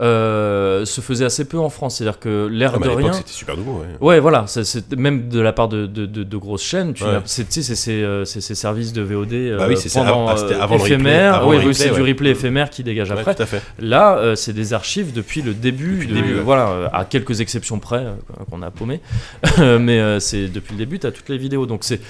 euh, 0.00 0.84
se 0.84 1.00
faisait 1.00 1.24
assez 1.24 1.44
peu 1.44 1.58
en 1.58 1.68
France. 1.70 1.96
C'est-à-dire 1.96 2.20
que 2.20 2.46
l'air 2.46 2.72
ah, 2.76 2.78
de 2.78 2.88
rien... 2.88 3.12
c'était 3.12 3.32
super 3.32 3.56
nouveau. 3.56 3.80
Ouais. 3.80 3.96
Ouais, 4.08 4.20
voilà, 4.20 4.44
c'est 4.46 4.96
même 4.96 5.28
de 5.28 5.40
la 5.40 5.52
part 5.52 5.68
de, 5.68 5.86
de, 5.86 6.06
de- 6.06 6.22
de 6.22 6.36
grosses 6.36 6.62
chaînes. 6.62 6.94
Tu 6.94 7.02
Ouais. 7.04 7.20
c'est 7.24 7.50
ces 7.52 7.90
euh, 8.02 8.24
c'est 8.24 8.40
ces 8.40 8.54
services 8.54 8.92
de 8.92 9.02
VOD 9.02 9.32
euh, 9.32 9.58
Bah 9.58 9.66
oui, 9.68 9.76
c'est 9.76 9.88
ça, 9.88 10.04
pendant, 10.04 10.28
ah, 10.28 10.36
avant 10.60 10.76
le 10.76 10.82
replay, 10.82 10.94
éphémère. 10.94 11.46
oui, 11.48 11.74
c'est 11.74 11.90
du 11.90 12.00
replay 12.02 12.30
éphémère 12.30 12.70
qui 12.70 12.82
dégage 12.84 13.10
après. 13.10 13.34
tout 13.34 13.42
à 13.42 13.46
fait. 13.46 13.60
Là, 13.80 14.16
euh, 14.18 14.36
c'est 14.36 14.52
des 14.54 14.72
archives 14.72 15.12
depuis 15.12 15.42
le 15.42 15.52
début, 15.52 15.96
Depuis 15.96 16.08
le 16.08 16.14
début, 16.14 16.34
voilà, 16.40 16.90
à 16.92 17.04
quelques 17.04 17.40
exceptions 17.40 17.78
près 17.78 18.04
qu'on 18.50 18.62
a 18.62 18.70
paumé, 18.70 19.00
mais 19.58 20.20
c'est 20.20 20.46
depuis 20.46 20.72
le 20.74 20.78
début, 20.78 20.98
tu 21.00 21.06
as 21.08 21.12
toutes 21.12 21.28
les 21.28 21.38
vidéos. 21.38 21.66
Donc 21.66 21.80
c'est 21.82 22.00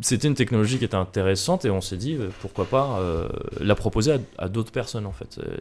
c'était 0.00 0.28
une 0.28 0.34
technologie 0.34 0.78
qui 0.78 0.84
était 0.84 0.94
intéressante 0.96 1.64
et 1.64 1.70
on 1.70 1.80
s'est 1.80 1.96
dit 1.96 2.14
euh, 2.14 2.28
pourquoi 2.40 2.64
pas 2.66 2.98
euh, 3.00 3.28
la 3.60 3.74
proposer 3.74 4.12
à, 4.12 4.18
à 4.38 4.48
d'autres 4.48 4.72
personnes 4.72 5.06
en 5.06 5.12
fait 5.12 5.38
euh, 5.38 5.56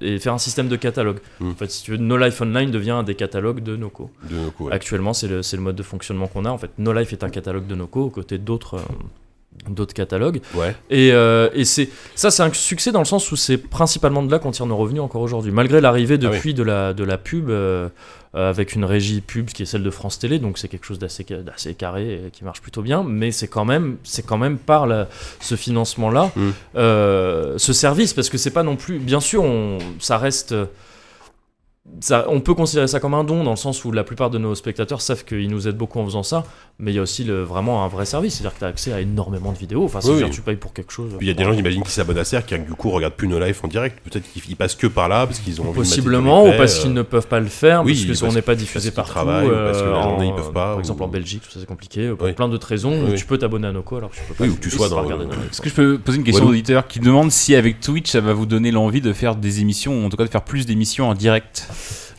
et 0.00 0.18
faire 0.18 0.34
un 0.34 0.38
système 0.38 0.68
de 0.68 0.76
catalogue. 0.76 1.18
Mm. 1.40 1.50
En 1.50 1.54
fait, 1.54 1.70
si 1.70 1.82
tu 1.82 1.90
veux, 1.92 1.96
No 1.96 2.16
Life 2.16 2.40
Online 2.40 2.70
devient 2.70 2.90
un 2.92 3.02
des 3.02 3.14
catalogues 3.14 3.62
de 3.62 3.76
Noco. 3.76 4.10
De 4.30 4.36
ouais. 4.64 4.72
Actuellement, 4.72 5.12
c'est 5.12 5.28
le, 5.28 5.40
le 5.40 5.60
mode 5.60 5.76
de 5.76 5.82
fonctionnement 5.82 6.26
qu'on 6.28 6.44
a. 6.44 6.50
En 6.50 6.58
fait, 6.58 6.70
No 6.78 6.92
Life 6.92 7.12
est 7.12 7.24
un 7.24 7.30
catalogue 7.30 7.66
de 7.66 7.74
Noco 7.74 8.02
aux 8.04 8.10
côtés 8.10 8.38
d'autres 8.38 8.76
euh, 8.76 9.68
d'autres 9.68 9.94
catalogues. 9.94 10.40
Ouais. 10.54 10.74
Et, 10.90 11.12
euh, 11.12 11.48
et 11.52 11.64
c'est 11.64 11.88
ça, 12.14 12.30
c'est 12.30 12.42
un 12.42 12.52
succès 12.52 12.90
dans 12.90 13.00
le 13.00 13.04
sens 13.04 13.30
où 13.32 13.36
c'est 13.36 13.58
principalement 13.58 14.22
de 14.22 14.30
là 14.30 14.38
qu'on 14.38 14.50
tire 14.50 14.66
nos 14.66 14.76
revenus 14.76 15.02
encore 15.02 15.20
aujourd'hui. 15.22 15.52
Malgré 15.52 15.80
l'arrivée 15.80 16.18
Ah 16.22 16.26
oui. 16.26 16.36
depuis 16.36 16.54
de, 16.54 16.62
la, 16.62 16.92
de 16.94 17.04
la 17.04 17.18
pub, 17.18 17.50
euh, 17.50 17.88
avec 18.34 18.74
une 18.74 18.84
régie 18.84 19.20
pub 19.20 19.46
qui 19.50 19.62
est 19.62 19.66
celle 19.66 19.82
de 19.82 19.90
France 19.90 20.18
Télé, 20.18 20.38
donc 20.38 20.56
c'est 20.58 20.68
quelque 20.68 20.86
chose 20.86 20.98
d'assez 20.98 21.24
ca- 21.28 21.42
d'assez 21.42 21.74
carré 21.74 22.14
et 22.26 22.30
qui 22.30 22.44
marche 22.44 22.62
plutôt 22.62 22.80
bien, 22.82 23.02
mais 23.02 23.30
c'est 23.30 23.48
quand 23.48 23.64
même, 23.66 23.96
c'est 24.04 24.24
quand 24.24 24.38
même 24.38 24.56
par 24.58 24.86
la- 24.86 25.08
ce 25.40 25.54
financement-là, 25.54 26.30
Mm. 26.34 26.50
euh, 26.76 27.54
ce 27.58 27.72
service, 27.72 28.14
parce 28.14 28.30
que 28.30 28.38
c'est 28.38 28.50
pas 28.50 28.62
non 28.62 28.76
plus, 28.76 28.98
bien 28.98 29.20
sûr, 29.20 29.42
on, 29.44 29.78
ça 29.98 30.16
reste. 30.18 30.54
Ça, 32.00 32.26
on 32.28 32.40
peut 32.40 32.54
considérer 32.54 32.86
ça 32.86 33.00
comme 33.00 33.12
un 33.14 33.24
don 33.24 33.42
dans 33.42 33.50
le 33.50 33.56
sens 33.56 33.84
où 33.84 33.90
la 33.90 34.04
plupart 34.04 34.30
de 34.30 34.38
nos 34.38 34.54
spectateurs 34.54 35.00
savent 35.00 35.24
qu'ils 35.24 35.48
nous 35.50 35.66
aident 35.66 35.76
beaucoup 35.76 35.98
en 35.98 36.04
faisant 36.04 36.22
ça, 36.22 36.44
mais 36.78 36.92
il 36.92 36.94
y 36.94 36.98
a 37.00 37.02
aussi 37.02 37.24
le, 37.24 37.42
vraiment 37.42 37.84
un 37.84 37.88
vrai 37.88 38.06
service, 38.06 38.34
c'est-à-dire 38.34 38.54
que 38.54 38.60
tu 38.60 38.64
as 38.64 38.68
accès 38.68 38.92
à 38.92 39.00
énormément 39.00 39.50
de 39.52 39.58
vidéos. 39.58 39.84
Enfin, 39.84 39.98
Oui, 39.98 40.04
c'est-à-dire 40.06 40.26
oui. 40.28 40.32
tu 40.32 40.42
payes 40.42 40.56
pour 40.56 40.72
quelque 40.74 40.92
chose. 40.92 41.10
Il 41.20 41.26
y 41.26 41.30
a 41.30 41.34
des 41.34 41.42
gens, 41.42 41.52
j'imagine, 41.52 41.82
qui 41.82 41.90
s'abonnent 41.90 42.18
à 42.18 42.24
ça, 42.24 42.40
qui 42.40 42.56
du 42.56 42.72
coup 42.74 42.90
regardent 42.90 43.14
plus 43.14 43.26
nos 43.26 43.40
lives 43.40 43.58
en 43.64 43.68
direct. 43.68 43.98
Peut-être 44.08 44.30
qu'ils 44.32 44.42
ils 44.48 44.54
passent 44.56 44.76
que 44.76 44.86
par 44.86 45.08
là 45.08 45.26
parce 45.26 45.40
qu'ils 45.40 45.60
ont 45.60 45.64
envie 45.68 45.74
Possiblement, 45.78 46.46
ou 46.46 46.52
parce 46.56 46.78
qu'ils 46.78 46.90
euh, 46.90 46.94
ne 46.94 47.02
peuvent 47.02 47.26
pas 47.26 47.40
le 47.40 47.46
faire, 47.46 47.82
oui, 47.84 47.94
parce 47.94 48.04
que 48.04 48.20
parce- 48.20 48.32
on 48.32 48.34
n'est 48.36 48.42
pas 48.42 48.54
diffusé 48.54 48.92
partout. 48.92 49.18
ou 49.18 49.24
parce 49.24 49.42
que 49.42 49.50
la 49.50 49.96
euh, 49.98 50.02
journée, 50.04 50.26
ils 50.26 50.32
en- 50.32 50.36
peuvent 50.36 50.52
pas, 50.52 50.66
Par 50.68 50.76
ou- 50.76 50.80
exemple, 50.80 51.02
en 51.02 51.08
Belgique, 51.08 51.42
tout 51.42 51.50
ça 51.50 51.58
c'est 51.58 51.66
compliqué. 51.66 52.10
Pour 52.10 52.26
Oui. 52.28 52.32
plein 52.32 52.48
d'autres 52.48 52.68
raisons, 52.68 53.06
Oui. 53.08 53.14
tu 53.16 53.26
peux 53.26 53.38
t'abonner 53.38 53.66
à 53.66 53.72
Noco 53.72 53.96
alors 53.96 54.10
que 54.10 54.16
tu 54.16 54.22
peux 54.28 54.34
pas. 54.34 54.44
Oui, 54.44 54.50
ou 54.50 54.54
que 54.54 54.60
tu 54.60 54.70
sois 54.70 54.88
dans. 54.88 55.02
Est-ce 55.04 55.60
que 55.60 55.68
je 55.68 55.74
peux 55.74 55.98
poser 55.98 56.18
une 56.18 56.24
question 56.24 56.44
Walou. 56.44 56.52
d'auditeur 56.54 56.86
qui 56.86 57.00
demande 57.00 57.32
si 57.32 57.56
avec 57.56 57.80
Twitch 57.80 58.08
ça 58.10 58.20
va 58.20 58.32
vous 58.34 58.46
donner 58.46 58.70
l'envie 58.70 59.00
de 59.00 59.12
faire 59.12 59.34
des 59.34 59.60
émissions, 59.60 60.00
ou 60.00 60.06
en 60.06 60.08
tout 60.10 60.16
cas 60.16 60.24
de 60.24 60.30
faire 60.30 60.42
plus 60.44 60.64
d'émissions 60.64 61.08
en 61.08 61.14
direct? 61.14 61.66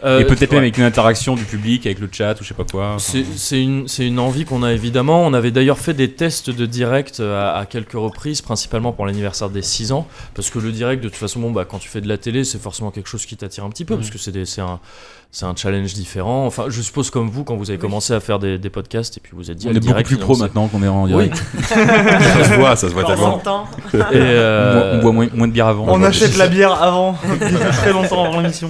Euh, 0.03 0.19
Et 0.19 0.25
peut-être 0.25 0.51
ouais. 0.51 0.57
même 0.57 0.63
avec 0.63 0.77
une 0.77 0.84
interaction 0.84 1.35
du 1.35 1.45
public, 1.45 1.85
avec 1.85 1.99
le 1.99 2.09
chat 2.11 2.34
ou 2.39 2.43
je 2.43 2.49
sais 2.49 2.53
pas 2.53 2.65
quoi. 2.65 2.97
C'est 2.99 3.63
une, 3.63 4.19
envie 4.19 4.43
qu'on 4.43 4.61
a 4.63 4.73
évidemment. 4.73 5.25
On 5.25 5.34
avait 5.34 5.51
d'ailleurs 5.51 5.77
fait 5.77 5.93
des 5.93 6.11
tests 6.11 6.49
de 6.49 6.65
direct 6.65 7.21
à, 7.21 7.55
à 7.55 7.65
quelques 7.65 7.93
reprises, 7.93 8.41
principalement 8.41 8.91
pour 8.91 9.05
l'anniversaire 9.05 9.49
des 9.49 9.61
6 9.61 9.93
ans. 9.93 10.05
Parce 10.35 10.49
que 10.49 10.59
le 10.59 10.71
direct, 10.73 11.01
de 11.03 11.07
toute 11.09 11.17
façon, 11.17 11.39
bon, 11.39 11.51
bah, 11.51 11.65
quand 11.69 11.80
tu 11.80 11.88
fais 11.88 12.01
de 12.01 12.07
la 12.09 12.17
télé, 12.17 12.43
c'est 12.43 12.61
forcément 12.61 12.91
quelque 12.91 13.07
chose 13.07 13.25
qui 13.25 13.38
t'attire 13.38 13.63
un 13.63 13.69
petit 13.69 13.85
peu, 13.85 13.95
parce 13.95 14.09
que 14.09 14.17
c'est 14.17 14.61
un, 14.61 14.80
c'est 15.31 15.45
un 15.45 15.55
challenge 15.55 15.93
différent. 15.93 16.45
Enfin, 16.45 16.65
je 16.67 16.81
suppose 16.81 17.09
comme 17.09 17.30
vous, 17.30 17.43
quand 17.45 17.55
vous 17.55 17.69
avez 17.69 17.80
commencé 17.80 18.13
à 18.13 18.19
faire 18.19 18.39
des, 18.39 18.57
des 18.57 18.69
podcasts, 18.69 19.17
et 19.17 19.21
puis 19.21 19.31
vous 19.35 19.49
êtes 19.51 19.57
dit, 19.57 19.67
On 19.69 19.73
est 19.73 19.80
beaucoup 19.80 20.03
plus 20.03 20.17
pro 20.17 20.35
maintenant 20.35 20.67
qu'on 20.67 20.84
est 20.84 20.88
en 20.89 21.03
Oui. 21.05 21.11
direct. 21.13 21.41
Ça 21.69 22.43
se 22.43 22.53
voit, 22.55 22.75
ça 22.75 22.89
se 22.89 22.93
voit 22.93 23.03
on 23.03 23.07
tellement. 23.39 23.67
Et, 23.93 24.15
euh, 24.15 24.97
On 24.97 25.01
boit 25.01 25.11
moins, 25.13 25.27
moins 25.34 25.47
de 25.47 25.53
bière 25.53 25.67
avant. 25.67 25.85
On 25.88 26.03
achète 26.03 26.35
la 26.38 26.47
bière 26.49 26.73
avant, 26.84 27.17
très 27.77 27.93
longtemps 27.93 28.25
avant 28.25 28.41
l'émission. 28.41 28.69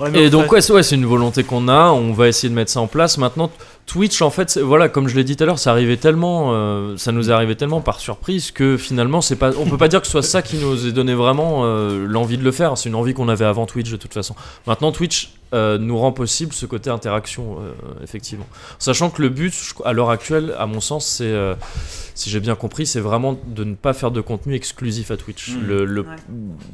Ouais, 0.00 0.10
Et 0.14 0.26
on 0.28 0.30
donc 0.30 0.50
ouais, 0.52 0.62
c'est 0.62 0.72
ouais, 0.72 0.80
une 0.80 1.04
volonté 1.04 1.44
qu'on 1.44 1.68
a, 1.68 1.90
on 1.90 2.12
va 2.12 2.28
essayer 2.28 2.48
de 2.48 2.54
mettre 2.54 2.70
ça 2.70 2.80
en 2.80 2.86
place. 2.86 3.18
Maintenant, 3.18 3.50
Twitch, 3.84 4.22
en 4.22 4.30
fait, 4.30 4.56
voilà, 4.56 4.88
comme 4.88 5.08
je 5.08 5.16
l'ai 5.16 5.24
dit 5.24 5.36
tout 5.36 5.42
à 5.42 5.46
l'heure, 5.46 5.58
ça 5.58 5.72
arrivait 5.72 5.98
tellement, 5.98 6.52
euh, 6.52 6.96
ça 6.96 7.12
nous 7.12 7.28
est 7.28 7.32
arrivé 7.32 7.54
tellement 7.54 7.80
par 7.80 8.00
surprise 8.00 8.50
que 8.50 8.76
finalement, 8.76 9.20
c'est 9.20 9.36
pas, 9.36 9.50
on 9.58 9.66
peut 9.66 9.76
pas 9.76 9.88
dire 9.88 10.00
que 10.00 10.06
ce 10.06 10.12
soit 10.12 10.22
ça 10.22 10.42
qui 10.42 10.56
nous 10.56 10.86
ait 10.86 10.92
donné 10.92 11.12
vraiment 11.12 11.62
euh, 11.64 12.06
l'envie 12.06 12.38
de 12.38 12.44
le 12.44 12.52
faire. 12.52 12.78
C'est 12.78 12.88
une 12.88 12.94
envie 12.94 13.14
qu'on 13.14 13.28
avait 13.28 13.44
avant 13.44 13.66
Twitch 13.66 13.90
de 13.90 13.96
toute 13.96 14.14
façon. 14.14 14.34
Maintenant, 14.66 14.90
Twitch 14.90 15.32
euh, 15.52 15.76
nous 15.76 15.98
rend 15.98 16.12
possible 16.12 16.52
ce 16.54 16.64
côté 16.64 16.88
interaction, 16.88 17.58
effectivement. 18.02 18.46
Sachant 18.78 19.10
que 19.10 19.20
le 19.20 19.28
but, 19.28 19.52
à 19.84 19.92
l'heure 19.92 20.10
actuelle, 20.10 20.54
à 20.58 20.66
mon 20.66 20.80
sens, 20.80 21.06
c'est, 21.06 21.34
si 22.20 22.30
j'ai 22.30 22.40
bien 22.40 22.54
compris, 22.54 22.86
c'est 22.86 23.00
vraiment 23.00 23.38
de 23.46 23.64
ne 23.64 23.74
pas 23.74 23.92
faire 23.92 24.10
de 24.10 24.20
contenu 24.20 24.54
exclusif 24.54 25.10
à 25.10 25.16
Twitch. 25.16 25.50
Mhm. 25.54 25.66
Le, 25.66 25.84
le, 25.84 26.00
Ouais. 26.02 26.06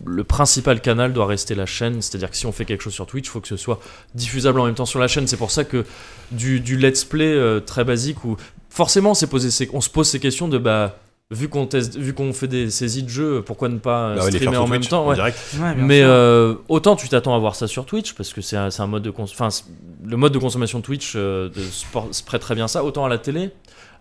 le 0.05 0.25
principal 0.25 0.81
canal 0.81 1.13
doit 1.13 1.27
rester 1.27 1.55
la 1.55 1.67
chaîne, 1.67 2.03
c'est-à-dire 2.03 2.31
que 2.31 2.37
si 2.37 2.47
on 2.47 2.53
fait 2.53 2.65
quelque 2.65 2.83
chose 2.83 2.95
sur 2.95 3.07
Twitch, 3.07 3.27
il 3.27 3.31
faut 3.31 3.41
que 3.41 3.49
ce 3.49 3.57
soit 3.57 3.81
diffusable 4.15 4.59
en 4.61 4.67
même 4.67 4.75
temps 4.75 4.87
sur 4.87 4.99
la 5.01 5.09
chaîne. 5.09 5.27
C'est 5.27 5.37
pour 5.37 5.51
ça 5.51 5.65
que 5.65 5.85
du, 6.33 6.61
du 6.61 6.77
let's 6.77 7.05
play 7.05 7.33
euh, 7.33 7.61
très 7.61 7.85
basique 7.85 8.25
où 8.25 8.37
forcément 8.71 9.11
on, 9.13 9.15
s'est 9.15 9.27
posé 9.29 9.69
on 9.73 9.81
se 9.81 9.89
pose 9.91 10.09
ces 10.09 10.21
questions 10.21 10.49
de 10.49 10.59
bah 10.59 10.99
vu 11.33 11.49
qu'on 11.49 11.67
teste, 11.67 11.97
vu 11.97 12.13
qu'on 12.15 12.33
fait 12.33 12.47
des 12.47 12.71
saisies 12.71 13.03
de 13.03 13.09
jeux, 13.09 13.43
pourquoi 13.43 13.69
ne 13.69 13.79
pas 13.79 14.15
Bah 14.15 14.25
ouais, 14.25 14.31
streamer 14.31 14.59
en 14.59 14.69
même 14.69 14.81
Twitch, 14.81 14.91
temps 14.91 15.09
ouais. 15.09 15.19
Ouais, 15.21 15.75
Mais 15.77 16.03
euh, 16.03 16.55
autant 16.69 16.95
tu 16.95 17.09
t'attends 17.09 17.35
à 17.35 17.39
voir 17.41 17.57
ça 17.57 17.67
sur 17.67 17.85
Twitch 17.85 18.13
parce 18.15 18.33
que 18.33 18.41
c'est 18.41 18.57
un, 18.57 18.87
mode 18.87 19.03
de 19.03 19.11
cons- 19.11 19.25
enfin 19.25 19.51
c'est- 19.51 19.65
le 20.05 20.17
mode 20.17 20.33
de 20.33 20.39
consommation 20.39 20.81
Twitch 20.83 21.15
euh, 21.17 21.49
de 21.49 21.63
sport- 21.63 22.09
se 22.13 22.23
prête 22.23 22.43
très 22.43 22.55
bien 22.55 22.69
ça. 22.69 22.85
Autant 22.85 23.05
à 23.05 23.09
la 23.09 23.19
télé. 23.19 23.51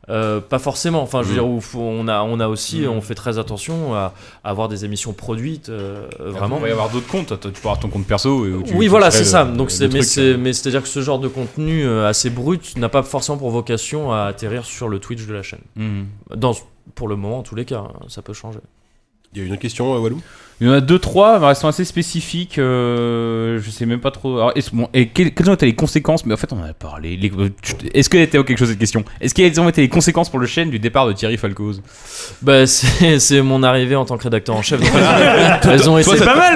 Euh, 0.10 0.40
pas 0.40 0.60
forcément. 0.60 1.02
Enfin, 1.02 1.24
je 1.24 1.30
veux 1.30 1.42
Mm. 1.42 1.60
dire, 1.60 1.80
on 1.80 2.08
a, 2.08 2.22
on 2.22 2.40
a 2.40 2.48
aussi, 2.48 2.82
Mm. 2.82 2.90
on 2.90 3.02
fait 3.02 3.16
très 3.16 3.38
attention 3.40 3.94
à, 3.96 4.14
à 4.44 4.50
avoir 4.50 4.68
des 4.68 4.86
émissions 4.86 5.14
produites, 5.14 5.70
euh, 5.70 6.08
vraiment. 6.20 6.58
Il 6.58 6.62
va 6.64 6.68
y 6.70 6.72
avoir 6.72 6.90
d'autres 6.90 7.08
comptes. 7.08 7.40
Tu 7.40 7.50
peux 7.50 7.58
avoir 7.60 7.80
ton 7.80 7.90
compte 7.90 8.06
perso. 8.06 8.46
et 8.46 8.52
où 8.54 8.64
tu- 8.64 8.74
oui, 8.76 8.86
tu 8.86 8.90
voilà, 8.90 9.10
c'est 9.12 9.26
ça. 9.26 9.44
le- 9.44 9.56
Donc, 9.58 9.72
c'est, 9.72 9.88
mais 9.92 10.02
c'est, 10.04 10.22
euh. 10.34 10.38
mais 10.38 10.54
c'est-à-dire 10.54 10.82
que 10.84 10.88
ce 10.88 11.02
genre 11.02 11.20
de 11.20 11.28
contenu 11.28 11.88
assez 11.88 12.30
brut 12.30 12.78
n'a 12.78 12.90
pas 12.90 13.04
forcément 13.04 13.38
pour 13.38 13.50
vocation 13.52 14.12
à 14.12 14.24
atterrir 14.26 14.64
sur 14.66 14.90
le 14.90 15.00
Twitch 15.00 15.26
de 15.26 15.34
la 15.34 15.42
chaîne. 15.44 15.62
Mhm. 15.76 16.06
Dans, 16.36 16.54
pour 16.94 17.08
le 17.08 17.16
moment, 17.16 17.40
en 17.40 17.44
tous 17.44 17.56
les 17.56 17.66
cas, 17.66 17.80
hein, 17.80 17.94
ça 18.08 18.22
peut 18.22 18.34
changer. 18.34 18.60
Il 19.34 19.40
y 19.40 19.42
a 19.42 19.46
une 19.48 19.52
autre 19.54 19.62
question, 19.62 19.94
euh, 19.96 20.00
Walou? 20.00 20.22
Il 20.62 20.68
y 20.68 20.70
en 20.70 20.74
a 20.74 20.80
deux, 20.80 21.00
trois, 21.00 21.38
mais 21.38 21.48
elles 21.48 21.56
sont 21.58 21.68
assez 21.68 21.84
spécifiques. 21.84 22.58
euh, 22.60 23.60
je 23.62 23.70
sais 23.70 23.86
même 23.86 24.00
pas 24.00 24.12
trop. 24.12 24.38
Alors, 24.38 24.52
est-ce- 24.56 24.72
bon, 24.74 24.88
et 24.94 25.10
quelles, 25.10 25.34
quelles 25.34 25.50
ont 25.50 25.54
été 25.54 25.66
les 25.66 25.76
conséquences? 25.76 26.26
Mais 26.26 26.34
en 26.34 26.38
fait, 26.38 26.54
on 26.54 26.60
en 26.62 26.64
a 26.64 26.72
parlé. 26.74 27.18
Les- 27.18 27.30
Est-ce 27.94 28.10
qu'elle 28.10 28.22
était 28.22 28.42
quelque 28.42 28.58
chose 28.58 28.70
cette 28.70 28.80
question? 28.80 29.04
Est-ce 29.20 29.36
quelles 29.36 29.60
ont 29.60 29.68
été 29.68 29.82
les 29.82 29.90
conséquences 29.90 30.30
pour 30.30 30.40
le 30.40 30.48
chêne 30.48 30.70
du 30.70 30.80
départ 30.80 31.08
de 31.08 31.12
Thierry 31.14 31.36
Falcoz? 31.36 31.82
Bah, 32.42 32.66
c'est 32.68 33.20
c'est 33.20 33.42
mon 33.42 33.64
arrivée 33.64 33.98
en 33.98 34.06
tant 34.06 34.18
que 34.18 34.24
rédacteur 34.24 34.56
en 34.56 34.62
chef. 34.62 34.80
donc 34.80 34.90
elles- 34.96 35.60
elles 35.74 35.90
ont 35.90 35.98
été, 35.98 36.10
Toi, 36.10 36.18
ça- 36.20 36.26
pas 36.26 36.36
mal. 36.36 36.56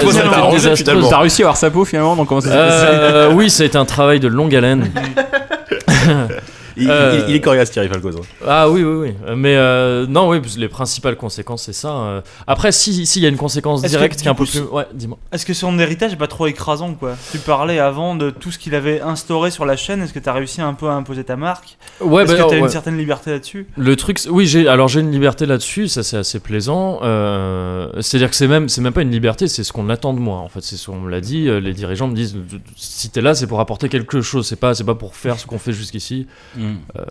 T'as 1.09 1.19
réussi 1.19 1.41
à 1.41 1.45
avoir 1.45 1.57
sa 1.57 1.69
peau 1.69 1.83
finalement 1.83 2.15
Donc 2.15 2.29
comment 2.29 2.39
ça 2.41 2.49
s'est 2.51 2.55
Euh, 2.55 3.31
oui, 3.33 3.49
ça 3.49 3.63
a 3.63 3.65
été 3.65 3.77
un 3.77 3.83
travail 3.85 4.21
de 4.21 4.29
longue 4.29 4.55
haleine. 4.55 4.89
il, 6.79 6.89
Euh, 6.89 7.19
il- 7.25 7.29
il 7.31 7.35
est 7.35 7.41
coriace, 7.41 7.71
Thierry 7.71 7.87
Falcoz. 7.87 8.15
hein. 8.17 8.21
Ah 8.47 8.69
oui, 8.69 8.83
oui, 8.83 9.09
oui. 9.09 9.35
Mais 9.35 9.55
euh, 9.55 10.05
non, 10.07 10.29
oui, 10.29 10.41
les 10.57 10.67
principales 10.69 11.15
conséquences, 11.15 11.63
c'est 11.63 11.73
ça. 11.73 11.89
euh. 11.91 12.21
Après, 12.47 12.71
si, 12.71 13.05
si, 13.05 13.19
il 13.19 13.23
y 13.23 13.25
a 13.25 13.29
une 13.29 13.37
conséquence 13.37 13.81
directe 13.81 14.19
qui 14.21 14.27
est 14.27 14.31
un 14.31 14.35
peu 14.35 14.45
plus. 14.45 14.61
Ouais, 14.61 14.85
dis-moi. 14.93 15.17
Est-ce 15.31 15.45
que 15.45 15.53
son 15.53 15.77
héritage 15.79 16.13
est 16.13 16.17
pas 16.17 16.27
trop 16.27 16.47
écrasant 16.47 16.93
quoi? 16.93 17.15
Tu 17.31 17.37
parlais 17.39 17.79
avant 17.79 18.15
de 18.15 18.29
tout 18.29 18.51
ce 18.51 18.57
qu'il 18.59 18.75
avait 18.75 19.01
instauré 19.01 19.51
sur 19.51 19.65
la 19.65 19.75
chaîne, 19.75 20.01
est-ce 20.01 20.13
que 20.13 20.19
tu 20.19 20.29
as 20.29 20.33
réussi 20.33 20.61
un 20.61 20.73
peu 20.73 20.87
à 20.89 20.93
imposer 20.93 21.23
ta 21.23 21.35
marque? 21.35 21.77
Ouais, 22.01 22.23
Est-ce 22.23 22.31
bah, 22.33 22.37
que 22.43 22.49
tu 22.49 22.55
as 22.55 22.57
ouais. 22.57 22.63
une 22.63 22.69
certaine 22.69 22.97
liberté 22.97 23.31
là-dessus? 23.31 23.67
Le 23.77 23.95
truc, 23.95 24.19
oui, 24.29 24.45
j'ai 24.47 24.67
alors 24.67 24.87
j'ai 24.87 24.99
une 25.01 25.11
liberté 25.11 25.45
là-dessus, 25.45 25.87
ça 25.87 26.03
c'est 26.03 26.17
assez 26.17 26.39
plaisant. 26.39 26.99
Euh, 27.03 27.89
C'est-à-dire 28.01 28.29
que 28.29 28.35
c'est 28.35 28.47
même 28.47 28.69
c'est 28.69 28.81
même 28.81 28.93
pas 28.93 29.01
une 29.01 29.11
liberté, 29.11 29.47
c'est 29.47 29.63
ce 29.63 29.71
qu'on 29.73 29.89
attend 29.89 30.13
de 30.13 30.19
moi. 30.19 30.37
En 30.37 30.49
fait, 30.49 30.61
c'est 30.61 30.77
ce 30.77 30.87
qu'on 30.87 30.99
me 30.99 31.09
l'a 31.09 31.21
dit. 31.21 31.49
Les 31.61 31.73
dirigeants 31.73 32.07
me 32.07 32.15
disent 32.15 32.35
si 32.75 33.09
t'es 33.09 33.21
là, 33.21 33.33
c'est 33.35 33.47
pour 33.47 33.59
apporter 33.59 33.89
quelque 33.89 34.21
chose. 34.21 34.47
C'est 34.47 34.55
pas 34.55 34.73
c'est 34.73 34.83
pas 34.83 34.95
pour 34.95 35.15
faire 35.15 35.39
ce 35.39 35.45
qu'on 35.45 35.59
fait 35.59 35.73
jusqu'ici. 35.73 36.27
Hmm. 36.55 36.68
Euh, 36.97 37.03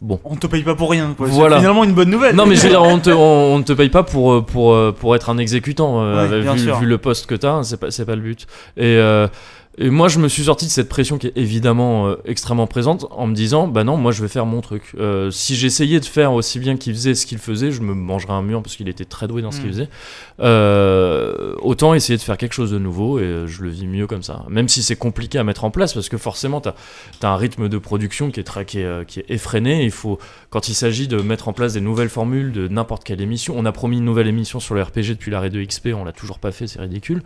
Bon. 0.00 0.18
On 0.24 0.34
te 0.34 0.48
paye 0.48 0.64
pas 0.64 0.74
pour 0.74 0.90
rien 0.90 1.14
quoi. 1.16 1.28
C'est 1.28 1.32
Voilà. 1.34 1.58
finalement 1.58 1.84
une 1.84 1.92
bonne 1.92 2.10
nouvelle. 2.10 2.34
Non 2.34 2.44
mais 2.44 2.56
je 2.56 2.62
veux 2.62 2.70
dire, 2.70 2.82
on 2.82 2.98
te, 2.98 3.10
on, 3.10 3.54
on 3.54 3.58
ne 3.58 3.62
te 3.62 3.72
paye 3.72 3.88
pas 3.88 4.02
pour, 4.02 4.32
euh, 4.32 4.40
pour, 4.42 4.72
euh, 4.72 4.90
pour 4.90 5.14
être 5.14 5.30
un 5.30 5.38
exécutant, 5.38 6.02
euh, 6.02 6.28
Ouais, 6.28 6.40
bien 6.42 6.54
vu, 6.54 6.58
sûr. 6.58 6.78
vu 6.80 6.86
le 6.86 6.98
poste 6.98 7.26
que 7.26 7.36
t'as, 7.36 7.62
c'est 7.62 7.76
pas, 7.76 7.92
c'est 7.92 8.04
pas 8.04 8.16
le 8.16 8.22
but. 8.22 8.46
Et, 8.76 8.82
euh, 8.96 9.28
et 9.78 9.90
moi 9.90 10.08
je 10.08 10.18
me 10.18 10.28
suis 10.28 10.44
sorti 10.44 10.66
de 10.66 10.70
cette 10.70 10.88
pression 10.88 11.18
qui 11.18 11.28
est 11.28 11.32
évidemment 11.36 12.06
euh, 12.06 12.16
extrêmement 12.24 12.66
présente 12.66 13.06
en 13.10 13.26
me 13.26 13.34
disant, 13.34 13.68
bah 13.68 13.84
non, 13.84 13.96
moi 13.96 14.12
je 14.12 14.22
vais 14.22 14.28
faire 14.28 14.46
mon 14.46 14.60
truc. 14.60 14.92
Euh, 14.98 15.30
si 15.30 15.56
j'essayais 15.56 15.98
de 15.98 16.04
faire 16.04 16.32
aussi 16.32 16.58
bien 16.58 16.76
qu'il 16.76 16.92
faisait 16.94 17.14
ce 17.14 17.26
qu'il 17.26 17.38
faisait, 17.38 17.70
je 17.70 17.80
me 17.80 17.94
mangerais 17.94 18.34
un 18.34 18.42
mur 18.42 18.62
parce 18.62 18.76
qu'il 18.76 18.88
était 18.88 19.04
très 19.04 19.28
doué 19.28 19.40
dans 19.42 19.50
ce 19.50 19.60
qu'il 19.60 19.68
Mm. 19.68 19.72
faisait. 19.72 19.88
Euh, 20.40 21.54
autant 21.60 21.94
essayer 21.94 22.16
de 22.16 22.22
faire 22.22 22.36
quelque 22.36 22.52
chose 22.52 22.70
de 22.70 22.78
nouveau 22.78 23.18
et 23.18 23.22
euh, 23.22 23.46
je 23.46 23.62
le 23.62 23.70
vis 23.70 23.86
mieux 23.86 24.06
comme 24.06 24.22
ça. 24.22 24.44
Même 24.48 24.68
si 24.68 24.82
c'est 24.82 24.96
compliqué 24.96 25.38
à 25.38 25.44
mettre 25.44 25.64
en 25.64 25.70
place 25.70 25.94
parce 25.94 26.08
que 26.08 26.18
forcément 26.18 26.60
t'as 26.60 26.74
as 27.22 27.28
un 27.28 27.36
rythme 27.36 27.68
de 27.68 27.78
production 27.78 28.30
qui 28.30 28.40
est, 28.40 28.44
très, 28.44 28.64
qui 28.64 28.80
est, 28.80 28.84
euh, 28.84 29.04
qui 29.04 29.20
est 29.20 29.26
effréné. 29.28 29.84
Il 29.84 29.90
faut, 29.90 30.18
quand 30.50 30.68
il 30.68 30.74
s'agit 30.74 31.08
de 31.08 31.16
mettre 31.22 31.48
en 31.48 31.52
place 31.52 31.72
des 31.72 31.80
nouvelles 31.80 32.08
formules 32.08 32.52
de 32.52 32.68
n'importe 32.68 33.04
quelle 33.04 33.20
émission, 33.20 33.54
on 33.56 33.64
a 33.64 33.72
promis 33.72 33.98
une 33.98 34.04
nouvelle 34.04 34.26
émission 34.28 34.60
sur 34.60 34.74
le 34.74 34.82
RPG 34.82 35.10
depuis 35.10 35.30
l'arrêt 35.30 35.50
de 35.50 35.62
XP, 35.62 35.90
on 35.94 36.04
l'a 36.04 36.12
toujours 36.12 36.38
pas 36.38 36.52
fait, 36.52 36.66
c'est 36.66 36.80
ridicule. 36.80 37.22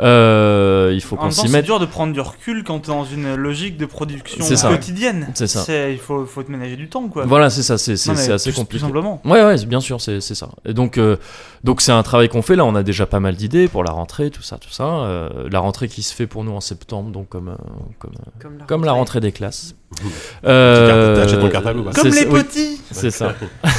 Euh, 0.00 0.90
il 0.94 1.00
faut 1.00 1.16
qu'on 1.16 1.30
s'y 1.30 1.48
mette. 1.48 1.66
De 1.84 1.90
prendre 1.90 2.12
du 2.12 2.20
recul 2.20 2.64
quand 2.64 2.80
t'es 2.80 2.88
dans 2.88 3.04
une 3.04 3.34
logique 3.34 3.76
de 3.76 3.86
production 3.86 4.44
ça. 4.44 4.68
quotidienne. 4.68 5.28
C'est 5.34 5.46
ça. 5.46 5.64
Il 5.90 5.98
faut, 5.98 6.26
faut 6.26 6.42
te 6.42 6.50
ménager 6.50 6.76
du 6.76 6.88
temps 6.88 7.08
quoi. 7.08 7.24
Voilà, 7.26 7.50
c'est 7.50 7.62
ça, 7.62 7.78
c'est 7.78 7.96
c'est- 7.96 8.10
Non, 8.10 8.16
mais 8.16 8.22
c'est 8.22 8.32
assez 8.32 8.50
tout- 8.50 8.56
Tout 8.56 8.60
compliqué. 8.62 8.84
simplement. 8.84 9.20
Ouais, 9.24 9.44
ouais, 9.44 9.64
bien 9.66 9.80
sûr, 9.80 10.00
c'est 10.00 10.20
c'est 10.20 10.34
ça. 10.34 10.48
Et 10.64 10.74
donc, 10.74 10.98
euh, 10.98 11.16
donc 11.64 11.80
c'est 11.80 11.92
un 11.92 12.02
travail 12.02 12.28
qu'on 12.28 12.42
fait. 12.42 12.56
Là, 12.56 12.64
on 12.64 12.74
a 12.74 12.82
déjà 12.82 13.06
pas 13.06 13.20
mal 13.20 13.34
d'idées 13.36 13.68
pour 13.68 13.84
la 13.84 13.90
rentrée, 13.92 14.30
tout 14.30 14.42
ça, 14.42 14.58
tout 14.58 14.70
ça. 14.70 14.84
Euh, 14.84 15.28
la 15.50 15.58
rentrée 15.60 15.88
qui 15.88 16.02
se 16.02 16.14
fait 16.14 16.26
pour 16.26 16.44
nous 16.44 16.52
en 16.52 16.60
septembre, 16.60 17.10
donc 17.10 17.28
comme 17.28 17.48
euh, 17.48 17.54
comme, 17.98 18.12
euh, 18.12 18.30
Comme 18.40 18.58
la, 18.58 18.64
comme 18.64 18.84
la 18.84 18.92
rentrée. 18.92 19.20
des 19.20 19.32
classes. 19.32 19.74
carte- 19.94 20.04
t'achètes 20.44 21.40
ton 21.40 21.48
cartable 21.48 21.80
ou 21.80 21.84
pas 21.84 21.92
c'est- 21.92 22.00
Comme 22.02 22.10
les 22.12 22.26
oui, 22.26 22.42
petits 22.42 22.80
c'est 22.90 23.10
ça. 23.10 23.34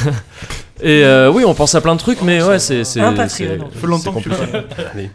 Et 0.82 1.04
euh, 1.04 1.30
oui, 1.32 1.42
on 1.46 1.54
pense 1.54 1.74
à 1.74 1.80
plein 1.80 1.94
de 1.94 2.00
trucs, 2.00 2.20
mais 2.22 2.42
ouais, 2.42 2.58
c'est 2.58 2.84
c'est 2.84 3.00
Un 3.00 3.10
c'est- 3.28 3.46
Patreon. 3.46 3.68
c'est 3.72 3.78
Faut 3.80 3.86
longtemps 3.86 4.12
que 4.12 4.20
tu 4.20 4.28
le 4.28 4.34
compliqué. 4.36 4.58
Allez. 4.92 5.10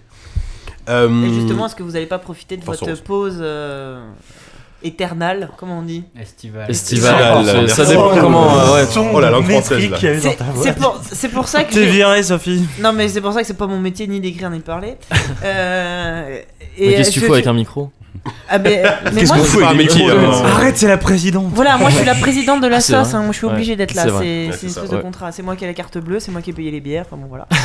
Euh, 0.89 1.23
Et 1.25 1.33
justement, 1.33 1.65
est-ce 1.67 1.75
que 1.75 1.83
vous 1.83 1.91
n'allez 1.91 2.05
pas 2.07 2.19
profiter 2.19 2.57
de 2.57 2.63
votre 2.65 2.93
pause 3.03 3.37
euh, 3.39 4.03
éternelle, 4.83 5.49
comment 5.57 5.79
on 5.79 5.83
dit 5.83 6.03
Estival. 6.19 6.69
Estival, 6.69 7.13
Estival, 7.39 7.69
c'est- 7.69 7.75
ça 7.75 7.85
dépend 7.85 8.09
comment. 8.19 8.57
euh, 8.57 8.73
ouais. 8.83 9.09
Oh, 9.13 9.19
la 9.19 9.29
langue 9.29 9.47
française, 9.49 9.89
là. 9.89 9.97
C'est 9.99 10.37
c'est 10.63 10.75
pour, 10.75 10.99
c'est 11.03 11.29
pour 11.29 11.47
ça 11.47 11.63
que 11.63 11.73
T'es 11.73 11.83
j'ai- 11.85 11.91
viré 11.91 12.23
Sophie. 12.23 12.65
non 12.79 12.91
mais 12.93 13.07
c'est 13.07 13.21
pour 13.21 13.31
ça 13.33 13.41
que 13.41 13.47
c'est 13.47 13.53
pas 13.57 13.67
mon 13.67 13.79
métier 13.79 14.07
ni 14.07 14.19
d'écrire 14.19 14.49
ni 14.49 14.57
de 14.57 14.63
parler. 14.63 14.97
Euh, 15.43 16.39
et 16.77 16.87
Mais 16.87 16.93
qu'est-ce 16.95 17.09
que 17.09 17.13
tu 17.13 17.19
je- 17.21 17.25
fais 17.25 17.31
avec 17.33 17.47
un 17.47 17.53
micro? 17.53 17.91
Ah 18.49 18.57
ben, 18.59 18.83
mais 19.13 19.21
Qu'est-ce 19.21 19.27
moi, 19.27 19.37
qu'on 19.37 19.43
je- 19.43 19.49
fout 19.49 19.63
avec 19.63 19.77
des 19.77 19.83
micros, 20.03 20.09
hein 20.09 20.43
Arrête, 20.45 20.77
c'est 20.77 20.87
la 20.87 20.97
présidente. 20.97 21.51
Voilà, 21.55 21.77
moi 21.77 21.89
je 21.89 21.95
suis 21.95 22.05
la 22.05 22.13
présidente 22.15 22.61
de 22.61 22.67
la 22.67 22.79
C'est 22.81 22.93
SOS, 22.93 23.07
vrai. 23.07 23.15
hein, 23.15 23.21
moi 23.23 23.31
je 23.31 23.37
suis 23.37 23.47
Ouais, 23.47 23.53
obligée 23.53 23.75
d'être 23.75 23.93
là, 23.95 24.03
c'est 24.03 24.09
vrai. 24.09 24.23
c'est 24.25 24.45
Ouais, 24.47 24.51
c'est 24.51 24.57
c'est 24.57 24.65
une 24.67 24.69
ça, 24.73 24.79
espèce 24.81 24.91
de 24.91 24.95
ouais. 24.97 25.01
contrat, 25.01 25.31
c'est 25.31 25.41
moi 25.41 25.55
qui 25.55 25.63
ai 25.63 25.67
la 25.67 25.73
carte 25.73 25.97
bleue, 25.97 26.19
c'est 26.19 26.31
moi 26.31 26.41
qui 26.41 26.49
ai 26.51 26.53
payé 26.53 26.69
les 26.71 26.81
bières, 26.81 27.05
enfin 27.07 27.17
bon 27.17 27.27
voilà. 27.27 27.47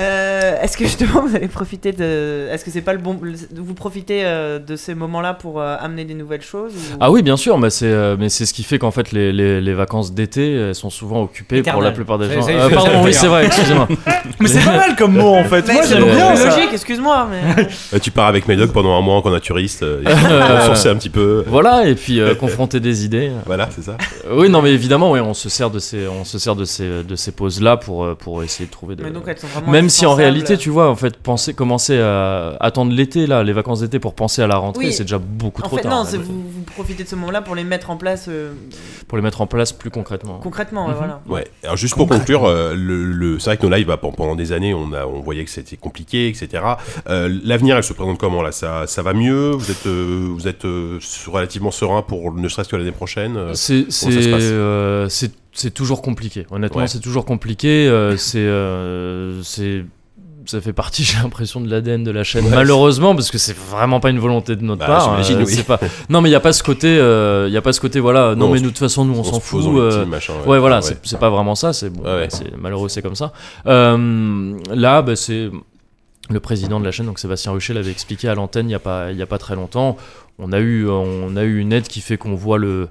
Euh, 0.00 0.60
Est-ce 0.60 0.76
que 0.76 0.84
justement 0.84 1.22
vous 1.24 1.36
allez 1.36 1.46
profiter 1.46 1.92
de... 1.92 2.48
Est-ce 2.50 2.64
que 2.64 2.70
c'est 2.72 2.80
pas 2.80 2.92
le 2.92 2.98
bon... 2.98 3.16
Vous 3.54 3.74
profitez 3.74 4.22
euh, 4.24 4.58
de 4.58 4.74
ces 4.74 4.94
moments-là 4.94 5.34
pour 5.34 5.60
euh, 5.60 5.76
amener 5.80 6.04
des 6.04 6.14
nouvelles 6.14 6.42
choses 6.42 6.72
ou- 6.74 6.96
Ah 7.00 7.10
oui, 7.12 7.22
bien 7.22 7.36
sûr, 7.36 7.58
mais 7.58 7.70
c'est 7.70 7.86
euh, 7.86 8.16
mais 8.18 8.28
c'est 8.28 8.44
ce 8.44 8.52
qui 8.52 8.64
fait 8.64 8.78
qu'en 8.78 8.90
fait 8.90 9.12
les, 9.12 9.32
les, 9.32 9.60
les 9.60 9.72
vacances 9.74 10.12
d'été 10.12 10.52
elles 10.52 10.74
sont 10.74 10.90
souvent 10.90 11.22
occupées 11.22 11.62
pour 11.62 11.80
la 11.80 11.92
plupart 11.92 12.18
des 12.18 12.32
gens. 12.32 12.42
c'est- 12.42 12.54
Euh, 12.54 12.68
pardon, 12.70 13.04
oui, 13.04 13.14
c'est 13.14 13.28
vrai, 13.28 13.46
excusez-moi. 13.46 13.86
Mais 14.40 14.48
c'est 14.48 14.64
pas 14.64 14.76
mal 14.76 14.96
comme 14.96 15.16
mot 15.16 15.34
en 15.36 15.44
fait. 15.44 15.64
Mais 15.68 15.74
Moi 15.74 15.82
c'est 15.84 15.90
j'aime 15.94 16.00
beaucoup 16.04 16.16
bien 16.16 16.34
ça. 16.36 16.48
logique, 16.56 16.70
excuse-moi, 16.72 17.28
mais... 17.30 17.66
Euh, 17.94 17.98
tu 18.00 18.10
pars 18.10 18.26
avec 18.26 18.48
Médoc 18.48 18.72
pendant 18.72 18.98
un 18.98 19.00
mois 19.00 19.22
en 19.24 19.30
naturiste, 19.30 19.82
et 19.82 19.86
Euh, 19.86 19.93
sourcer 20.66 20.88
un 20.88 20.96
petit 20.96 21.10
peu. 21.10 21.44
Voilà, 21.46 21.86
et 21.86 21.94
puis 21.94 22.20
euh, 22.20 22.34
confronter 22.34 22.80
des 22.80 23.04
idées. 23.04 23.30
Voilà, 23.46 23.68
c'est 23.74 23.82
ça. 23.82 23.96
Euh, 24.26 24.36
oui, 24.40 24.48
non, 24.48 24.62
mais 24.62 24.72
évidemment, 24.72 25.10
oui, 25.12 25.20
on 25.20 25.34
se 25.34 25.48
sert 25.48 25.70
de 25.70 25.78
ces, 25.78 26.08
on 26.08 26.24
se 26.24 26.38
sert 26.38 26.56
de 26.56 26.64
ces, 26.64 27.02
de 27.04 27.16
ces 27.16 27.32
pauses 27.32 27.60
là 27.60 27.76
pour, 27.76 28.04
euh, 28.04 28.14
pour 28.14 28.42
essayer 28.42 28.66
de 28.66 28.70
trouver 28.70 28.96
des. 28.96 29.02
mais 29.04 29.10
donc 29.10 29.24
elles 29.26 29.38
sont 29.38 29.46
vraiment 29.48 29.70
Même 29.70 29.88
si 29.88 30.06
en 30.06 30.14
réalité, 30.14 30.56
tu 30.56 30.70
vois, 30.70 30.88
en 30.90 30.96
fait, 30.96 31.16
penser, 31.16 31.52
commencer 31.54 31.98
à 32.00 32.56
attendre 32.60 32.92
l'été 32.92 33.26
là, 33.26 33.42
les 33.42 33.52
vacances 33.52 33.80
d'été 33.80 33.98
pour 33.98 34.14
penser 34.14 34.42
à 34.42 34.46
la 34.46 34.56
rentrée, 34.56 34.86
Oui. 34.86 34.92
c'est 34.92 35.04
déjà 35.04 35.18
beaucoup 35.18 35.62
En 35.62 35.66
trop 35.66 35.76
fait, 35.76 35.82
tard. 35.82 35.92
non, 35.92 35.98
hein, 36.08 36.18
vous, 36.22 36.42
vous 36.50 36.62
profitez 36.74 37.04
de 37.04 37.08
ce 37.08 37.16
moment-là 37.16 37.42
pour 37.42 37.54
les 37.54 37.64
mettre 37.64 37.90
en 37.90 37.96
place 37.96 38.26
euh, 38.28 38.52
pour 39.08 39.18
les 39.18 39.22
mettre 39.22 39.40
en 39.40 39.46
place 39.46 39.72
plus 39.72 39.90
concrètement. 39.90 40.38
concrètement, 40.42 40.88
Mhm. 40.88 40.94
voilà. 40.96 41.20
Ouais. 41.28 41.46
Alors 41.62 41.76
juste 41.76 41.94
pour 41.96 42.08
conclure, 42.08 42.44
euh, 42.44 42.74
le, 42.74 43.04
le- 43.04 43.38
c'est 43.38 43.50
vrai 43.50 43.56
que 43.56 43.66
nos 43.66 43.74
lives, 43.74 43.86
bah, 43.86 43.96
pen- 43.98 44.12
pendant 44.16 44.34
des 44.36 44.52
années, 44.52 44.74
on 44.74 44.92
a, 44.92 45.04
on 45.06 45.20
voyait 45.20 45.44
que 45.44 45.50
c'était 45.50 45.76
compliqué, 45.76 46.28
etc. 46.28 46.62
Euh, 47.08 47.28
L'avenir, 47.44 47.76
elle 47.76 47.84
se 47.84 47.92
présente 47.92 48.18
comment 48.18 48.42
là? 48.42 48.52
Ça, 48.52 48.86
ça 48.86 49.02
va 49.02 49.12
mieux? 49.12 49.50
Vous 49.50 49.70
êtes, 49.70 49.83
euh, 49.86 50.28
vous 50.30 50.48
êtes 50.48 50.64
euh, 50.64 50.98
relativement 51.26 51.70
serein 51.70 52.02
pour 52.02 52.32
ne 52.34 52.48
serait-ce 52.48 52.68
que 52.68 52.76
l'année 52.76 52.92
prochaine 52.92 53.36
euh, 53.36 55.06
C'est 55.08 55.70
toujours 55.74 56.02
compliqué. 56.02 56.46
Honnêtement, 56.50 56.80
Ouais. 56.82 56.88
c'est 56.88 57.00
toujours 57.00 57.24
compliqué. 57.24 57.86
euh, 57.88 58.16
c'est 58.16 58.38
euh, 58.38 59.40
c'est 59.42 59.84
ça 60.46 60.60
fait 60.60 60.74
partie, 60.74 61.04
j'ai 61.04 61.16
l'impression, 61.22 61.60
de 61.62 61.70
l'ADN 61.70 62.04
de 62.04 62.10
la 62.10 62.22
chaîne. 62.22 62.44
Ouais. 62.44 62.50
Malheureusement, 62.50 63.14
parce 63.14 63.30
que 63.30 63.38
c'est 63.38 63.56
vraiment 63.56 63.98
pas 64.00 64.10
une 64.10 64.18
volonté 64.18 64.56
de 64.56 64.62
notre 64.62 64.80
Bah, 64.80 64.86
part. 64.86 65.18
euh, 65.18 65.44
oui. 65.46 65.62
pas. 65.66 65.80
Non, 66.10 66.20
mais 66.20 66.28
il 66.28 66.32
y 66.32 66.34
a 66.34 66.40
pas 66.40 66.52
ce 66.52 66.62
côté. 66.62 66.88
Il 66.96 67.52
y 67.52 67.56
a 67.56 67.62
pas 67.62 67.72
ce 67.72 67.80
côté. 67.80 67.98
Voilà. 68.00 68.34
Non, 68.34 68.48
Non, 68.48 68.52
mais 68.52 68.58
nous, 68.58 68.64
de 68.64 68.68
toute 68.68 68.78
façon, 68.78 69.04
nous, 69.06 69.18
on, 69.18 69.24
se 69.24 69.30
s'en 69.30 69.40
fout. 69.40 69.64
machin, 70.06 70.34
Ouais, 70.46 70.58
voilà, 70.58 70.76
Ouais. 70.76 70.82
c'est 70.82 70.98
c'est 71.02 71.18
pas 71.18 71.30
vraiment 71.30 71.54
ça. 71.54 71.72
C'est 71.72 71.88
bon, 71.90 72.02
malheureux, 72.60 72.88
c'est 72.90 73.00
comme 73.02 73.14
ça. 73.14 73.32
Là, 73.64 75.02
bah, 75.02 75.16
c'est 75.16 75.50
le 76.30 76.40
président 76.40 76.80
de 76.80 76.84
la 76.84 76.90
chaîne, 76.90 77.06
donc 77.06 77.18
Sébastien 77.18 77.52
Ruchet, 77.52 77.74
l'avait 77.74 77.90
expliqué 77.90 78.28
à 78.28 78.34
l'antenne 78.34 78.68
il 78.68 78.72
y 78.72 78.76
a 78.76 78.78
pas 78.78 79.10
il 79.12 79.18
y 79.18 79.22
a 79.22 79.26
pas 79.26 79.38
très 79.38 79.54
longtemps. 79.54 79.96
On 80.38 80.52
a 80.52 80.58
eu 80.58 80.88
on 80.88 81.36
a 81.36 81.42
eu 81.44 81.58
une 81.58 81.72
aide 81.72 81.86
qui 81.86 82.00
fait 82.00 82.16
qu'on 82.16 82.34
voit 82.34 82.58
le 82.58 82.88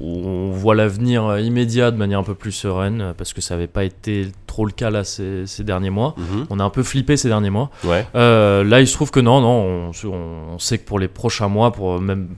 on 0.00 0.50
voit 0.50 0.74
l'avenir 0.74 1.38
immédiat 1.38 1.90
de 1.92 1.96
manière 1.96 2.18
un 2.18 2.24
peu 2.24 2.34
plus 2.34 2.50
sereine 2.52 3.14
parce 3.16 3.32
que 3.32 3.40
ça 3.40 3.54
n'avait 3.54 3.68
pas 3.68 3.84
été 3.84 4.32
trop 4.48 4.66
le 4.66 4.72
cas 4.72 4.90
là 4.90 5.04
ces, 5.04 5.46
ces 5.46 5.62
derniers 5.62 5.90
mois. 5.90 6.14
Mhm. 6.16 6.46
On 6.50 6.58
a 6.58 6.64
un 6.64 6.70
peu 6.70 6.82
flippé 6.82 7.16
ces 7.16 7.28
derniers 7.28 7.50
mois. 7.50 7.70
Ouais. 7.84 8.04
Euh, 8.16 8.64
là, 8.64 8.80
il 8.80 8.88
se 8.88 8.94
trouve 8.94 9.12
que 9.12 9.20
non, 9.20 9.40
non, 9.40 9.90
on, 10.04 10.08
on 10.54 10.58
sait 10.58 10.78
que 10.78 10.84
pour 10.84 10.98
les 10.98 11.06
prochains 11.06 11.48
mois, 11.48 11.72
pour 11.72 12.00
même 12.00 12.30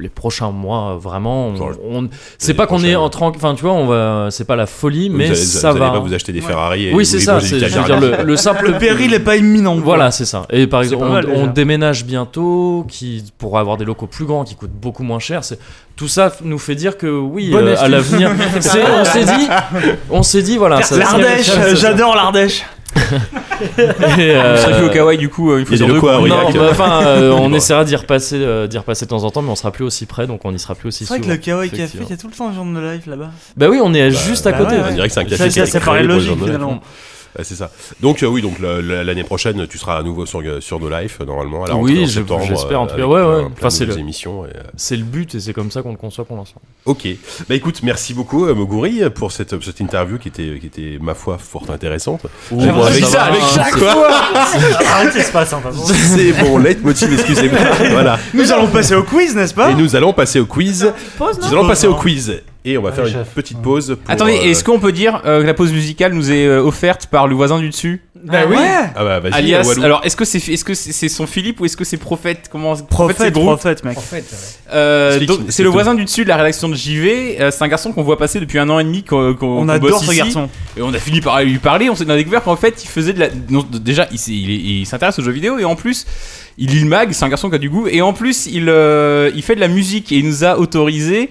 les 0.00 0.08
prochains 0.08 0.50
mois, 0.50 0.96
vraiment, 1.00 1.48
on, 1.48 1.56
Genre, 1.56 1.70
on- 1.88 2.08
c'est 2.38 2.54
pas 2.54 2.66
qu'on 2.66 2.82
est 2.82 2.96
en 2.96 3.08
train, 3.10 3.28
enfin, 3.34 3.54
tu 3.54 3.62
vois, 3.62 3.74
on 3.74 3.86
va, 3.86 4.26
c'est 4.30 4.44
pas 4.44 4.56
la 4.56 4.66
folie, 4.66 5.08
mais 5.08 5.26
vous 5.26 5.32
allez, 5.32 5.40
ça 5.40 5.70
vous 5.72 5.78
va. 5.78 5.84
allez 5.86 5.94
pas 5.94 6.00
vous 6.00 6.12
acheter 6.14 6.32
des 6.32 6.40
Ferrari. 6.40 6.86
Et 6.88 6.94
oui, 6.94 7.06
c'est 7.06 7.20
ça. 7.20 7.38
C'est, 7.40 7.58
le, 7.60 8.24
le 8.24 8.36
simple 8.36 8.72
Le 8.72 8.78
péril 8.78 9.14
est 9.14 9.20
pas 9.20 9.36
imminent. 9.36 9.76
voilà, 9.76 10.10
c'est 10.10 10.24
ça. 10.24 10.46
Et 10.50 10.66
par 10.66 10.82
exemple, 10.82 11.04
on, 11.04 11.08
mal, 11.12 11.26
déjà. 11.26 11.38
on 11.38 11.46
déménage 11.46 12.04
bientôt, 12.04 12.84
qui 12.88 13.22
pour 13.38 13.58
avoir 13.58 13.76
des 13.76 13.84
locaux 13.84 14.06
plus 14.08 14.24
grands, 14.24 14.44
qui 14.44 14.56
coûtent 14.56 14.70
beaucoup 14.72 15.04
moins 15.04 15.18
cher. 15.20 15.44
C'est 15.44 15.58
tout 15.96 16.08
ça 16.08 16.32
nous 16.42 16.58
fait 16.58 16.74
dire 16.74 16.98
que 16.98 17.06
oui, 17.06 17.52
euh, 17.54 17.76
à 17.78 17.88
l'avenir, 17.88 18.32
on 19.00 19.04
s'est 19.04 19.24
dit, 19.24 19.48
on 20.10 20.22
s'est 20.24 20.42
dit 20.42 20.56
voilà. 20.56 20.82
ça- 20.82 20.96
L'Ardèche, 20.98 21.50
j'adore 21.74 22.16
l'Ardèche. 22.16 22.64
Euh, 23.78 24.64
On 24.68 24.72
plus 24.76 24.84
au 24.86 24.90
kawaii 24.90 25.18
du 25.18 25.28
coup, 25.28 25.56
une 25.56 25.66
fois 25.66 25.76
sur 25.76 25.86
deux. 25.86 26.00
quoi. 26.00 26.18
Non, 26.20 26.50
bah, 26.52 26.68
enfin, 26.70 27.06
euh, 27.06 27.30
on 27.38 27.52
essaiera 27.52 27.84
d'y 27.84 27.96
repasser, 27.96 28.36
euh, 28.38 28.66
d'y 28.66 28.78
repasser 28.78 29.04
de 29.06 29.10
temps 29.10 29.24
en 29.24 29.30
temps, 29.30 29.42
mais 29.42 29.50
on 29.50 29.56
sera 29.56 29.70
plus 29.70 29.84
aussi 29.84 30.06
près, 30.06 30.26
donc 30.26 30.40
on 30.44 30.52
y 30.52 30.58
sera 30.58 30.74
plus 30.74 30.88
aussi 30.88 31.06
C'est 31.06 31.14
vrai 31.18 31.26
que 31.26 31.30
le 31.30 31.36
Kawaii 31.36 31.70
Café, 31.70 31.98
il 32.00 32.08
y 32.08 32.12
a 32.12 32.16
tout 32.16 32.28
le 32.28 32.32
temps 32.34 32.48
un 32.48 32.54
genre 32.54 32.64
de 32.64 32.80
live 32.80 33.02
là-bas. 33.06 33.30
Bah 33.56 33.66
oui, 33.70 33.78
on 33.82 33.92
est 33.94 34.10
juste 34.10 34.46
à 34.46 34.52
bah 34.52 34.58
côté. 34.58 34.76
ouais, 34.76 34.80
On 34.82 34.86
ouais. 34.86 34.94
dirait 34.94 35.08
que 35.08 35.14
c'est 35.14 35.20
un 35.20 35.24
Ça, 35.24 35.30
café 35.30 35.50
ça, 35.50 35.60
été 35.62 35.70
ça 35.70 35.80
paraît 35.80 36.02
logique 36.02 36.38
finalement. 36.42 36.80
Ouais, 37.36 37.42
c'est 37.44 37.56
ça. 37.56 37.70
Donc 38.00 38.22
euh, 38.22 38.26
oui, 38.26 38.42
donc 38.42 38.60
la- 38.60 38.80
la- 38.80 39.02
l'année 39.02 39.24
prochaine, 39.24 39.66
tu 39.66 39.76
seras 39.78 39.98
à 39.98 40.02
nouveau 40.02 40.24
sur 40.24 40.40
sur 40.60 40.78
No 40.78 40.88
Life 40.88 41.18
euh, 41.20 41.24
normalement. 41.24 41.64
À 41.64 41.68
la 41.68 41.76
Oui, 41.76 42.06
j'espère, 42.06 42.36
en 42.80 42.86
euh, 42.86 42.88
tout 42.88 42.96
cas. 42.96 43.06
Ouais, 43.06 43.18
euh, 43.20 43.42
ouais. 43.42 43.48
Enfin, 43.56 43.70
c'est 43.70 43.86
le- 43.86 43.98
émissions. 43.98 44.46
et, 44.46 44.50
euh, 44.50 44.62
C'est 44.76 44.96
le 44.96 45.02
but 45.02 45.34
et 45.34 45.40
c'est 45.40 45.52
comme 45.52 45.70
ça 45.72 45.82
qu'on 45.82 45.90
le 45.90 45.96
conçoit 45.96 46.24
pour 46.24 46.36
l'instant. 46.36 46.60
Ok. 46.84 47.08
Bah 47.48 47.54
écoute, 47.56 47.80
merci 47.82 48.14
beaucoup 48.14 48.46
euh, 48.46 48.54
Moguri 48.54 49.02
pour 49.14 49.32
cette, 49.32 49.60
cette 49.62 49.80
interview 49.80 50.18
qui 50.18 50.28
était, 50.28 50.58
qui 50.60 50.66
était 50.66 50.98
ma 51.00 51.14
foi 51.14 51.38
fort 51.38 51.64
intéressante. 51.70 52.20
C'est 52.48 52.54
bon, 52.72 52.82
avec 52.84 53.04
ça 53.04 53.22
avec 53.24 53.42
hein, 53.42 53.46
ça 53.52 53.64
c'est- 53.64 53.78
quoi. 53.80 54.10
Arrêtez 54.92 55.22
ce 55.22 55.32
passe. 55.32 55.54
C'est 56.14 56.32
bon, 56.34 56.58
leitmotiv, 56.58 57.12
excusez-moi. 57.12 57.58
voilà. 57.90 58.18
Nous 58.32 58.52
allons 58.52 58.68
passer 58.68 58.94
au 58.94 59.02
quiz, 59.02 59.34
n'est-ce 59.34 59.54
pas? 59.54 59.70
Et 59.70 59.74
nous 59.74 59.96
allons 59.96 60.12
passer 60.12 60.38
au 60.40 60.46
quiz. 60.46 60.92
Pause, 61.18 61.38
non 61.40 61.46
Nous 61.48 61.52
allons 61.54 61.66
passer 61.68 61.86
au 61.86 61.94
quiz. 61.94 62.40
Et 62.66 62.78
on 62.78 62.82
va 62.82 62.88
Allez, 62.88 62.96
faire 62.96 63.06
une 63.06 63.12
chef. 63.12 63.34
petite 63.34 63.60
pause. 63.60 63.98
Pour, 64.02 64.10
Attendez, 64.10 64.38
euh, 64.38 64.44
est-ce 64.50 64.64
qu'on 64.64 64.78
peut 64.80 64.92
dire 64.92 65.20
euh, 65.26 65.42
que 65.42 65.46
la 65.46 65.52
pause 65.52 65.70
musicale 65.70 66.14
nous 66.14 66.32
est 66.32 66.46
euh, 66.46 66.62
offerte 66.62 67.08
par 67.08 67.28
le 67.28 67.34
voisin 67.34 67.58
du 67.58 67.68
dessus 67.68 68.00
Bah 68.24 68.38
oui. 68.48 68.56
Ah 68.96 69.04
bah 69.04 69.20
vas-y, 69.20 69.34
Alias, 69.34 69.66
Walou. 69.66 69.82
alors 69.84 70.00
est-ce 70.02 70.16
que 70.16 70.24
c'est 70.24 70.38
est-ce 70.38 70.64
que 70.64 70.72
c'est 70.72 70.92
c'est 70.92 71.10
son 71.10 71.26
Philippe 71.26 71.60
ou 71.60 71.66
est-ce 71.66 71.76
que 71.76 71.84
c'est 71.84 71.98
Prophète? 71.98 72.48
Comment 72.50 72.74
c'est 72.74 72.86
Prophète, 72.86 73.34
gros 73.34 73.44
prophète, 73.48 73.84
mec. 73.84 73.98
En 73.98 74.00
fait, 74.00 74.24
Euh, 74.72 75.08
Explique, 75.10 75.28
donc, 75.28 75.36
explique 75.40 75.52
c'est 75.52 75.62
le 75.62 75.68
tout. 75.68 75.72
voisin 75.74 75.94
du 75.94 76.06
dessus 76.06 76.24
de 76.24 76.28
la 76.30 76.38
rédaction 76.38 76.70
de 76.70 76.74
JV. 76.74 77.36
euh, 77.38 77.50
c'est 77.50 77.62
un 77.62 77.68
garçon 77.68 77.92
qu'on 77.92 78.02
voit 78.02 78.16
passer 78.16 78.40
depuis 78.40 78.58
un 78.58 78.70
an 78.70 78.78
et 78.78 78.84
demi. 78.84 79.02
Qu'on, 79.04 79.34
qu'on- 79.34 79.58
On 79.58 79.60
qu'on 79.60 79.68
adore 79.68 79.90
bosse 79.90 80.00
ce 80.06 80.12
ici. 80.12 80.16
garçon. 80.16 80.48
Et 80.78 80.80
on 80.80 80.94
a 80.94 80.98
fini 80.98 81.20
par 81.20 81.42
lui 81.42 81.58
parler. 81.58 81.90
On 81.90 81.94
s'est 81.94 82.04
on 82.06 82.10
a 82.10 82.16
découvert 82.16 82.42
qu'en 82.42 82.56
fait, 82.56 82.82
il 82.82 82.88
faisait 82.88 83.12
de 83.12 83.20
la. 83.20 83.28
non, 83.50 83.62
déjà, 83.70 84.08
il, 84.10 84.18
s'est- 84.18 84.32
il 84.32 84.50
est- 84.50 84.80
il 84.80 84.86
s'intéresse 84.86 85.18
aux 85.18 85.22
jeux 85.22 85.32
vidéo 85.32 85.58
et 85.58 85.66
en 85.66 85.76
plus, 85.76 86.06
il 86.56 86.70
lit 86.70 86.80
le 86.80 86.88
mag. 86.88 87.10
C'est 87.12 87.26
un 87.26 87.28
garçon 87.28 87.50
qui 87.50 87.56
a 87.56 87.58
du 87.58 87.68
goût. 87.68 87.88
Et 87.88 88.00
en 88.00 88.14
plus, 88.14 88.46
il, 88.46 88.70
euh, 88.70 89.30
il 89.34 89.42
fait 89.42 89.54
de 89.54 89.60
la 89.60 89.68
musique 89.68 90.12
et 90.12 90.16
il 90.16 90.26
nous 90.26 90.44
a 90.44 90.58
autorisé. 90.58 91.28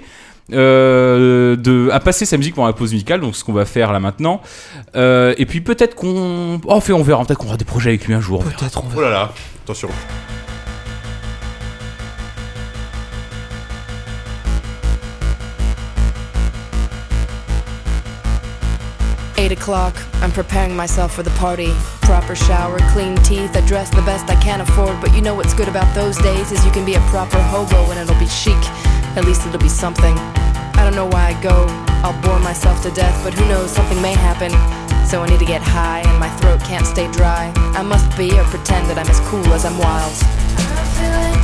Euh, 0.51 1.55
de, 1.55 1.89
à 1.91 1.99
passer 1.99 2.25
sa 2.25 2.37
musique 2.37 2.55
pendant 2.55 2.67
la 2.67 2.73
pause 2.73 2.91
musicale, 2.91 3.21
donc 3.21 3.35
ce 3.35 3.43
qu'on 3.43 3.53
va 3.53 3.65
faire 3.65 3.91
là 3.93 3.99
maintenant. 3.99 4.41
Euh, 4.95 5.33
et 5.37 5.45
puis 5.45 5.61
peut-être 5.61 5.95
qu'on. 5.95 6.59
Oh, 6.65 6.79
fait, 6.79 6.93
on 6.93 7.03
verra. 7.03 7.23
Peut-être 7.25 7.39
qu'on 7.39 7.47
aura 7.47 7.57
des 7.57 7.65
projets 7.65 7.89
avec 7.89 8.05
lui 8.05 8.13
un 8.13 8.21
jour. 8.21 8.39
on 8.41 8.43
verra. 8.43 8.57
Peut-être 8.59 8.83
on 8.83 8.97
Oh 8.97 9.01
là 9.01 9.09
là, 9.09 9.31
attention. 9.63 9.89
Eight 19.35 19.51
o'clock, 19.51 19.93
I'm 20.21 20.31
preparing 20.31 20.73
myself 20.75 21.11
for 21.13 21.23
the 21.23 21.31
party. 21.31 21.73
Proper 22.01 22.33
shower, 22.35 22.77
clean 22.93 23.15
teeth, 23.23 23.57
I 23.57 23.61
dress 23.67 23.89
the 23.89 24.01
best 24.03 24.29
I 24.29 24.35
can 24.35 24.61
afford. 24.61 25.01
But 25.01 25.13
you 25.15 25.21
know 25.21 25.35
what's 25.35 25.53
good 25.53 25.67
about 25.67 25.93
those 25.95 26.17
days 26.19 26.51
is 26.51 26.63
you 26.63 26.71
can 26.71 26.85
be 26.85 26.93
a 26.93 27.01
proper 27.11 27.41
hobo 27.41 27.91
and 27.91 27.99
it'll 27.99 28.19
be 28.19 28.27
chic. 28.27 28.55
At 29.15 29.25
least 29.25 29.45
it'll 29.45 29.59
be 29.59 29.69
something. 29.69 30.15
I 30.75 30.83
don't 30.83 30.95
know 30.95 31.05
why 31.05 31.35
I 31.35 31.41
go. 31.41 31.65
I'll 32.03 32.19
bore 32.21 32.39
myself 32.39 32.81
to 32.83 32.91
death, 32.91 33.23
but 33.23 33.33
who 33.33 33.47
knows, 33.47 33.71
something 33.71 34.01
may 34.01 34.13
happen. 34.13 34.51
So 35.07 35.21
I 35.21 35.29
need 35.29 35.39
to 35.39 35.45
get 35.45 35.61
high 35.61 35.99
and 35.99 36.19
my 36.19 36.29
throat 36.37 36.61
can't 36.61 36.85
stay 36.85 37.11
dry. 37.11 37.53
I 37.55 37.83
must 37.83 38.17
be 38.17 38.31
or 38.31 38.43
pretend 38.45 38.89
that 38.89 38.97
I'm 38.97 39.07
as 39.07 39.19
cool 39.29 39.45
as 39.53 39.65
I'm 39.65 39.77
wild. 39.77 41.42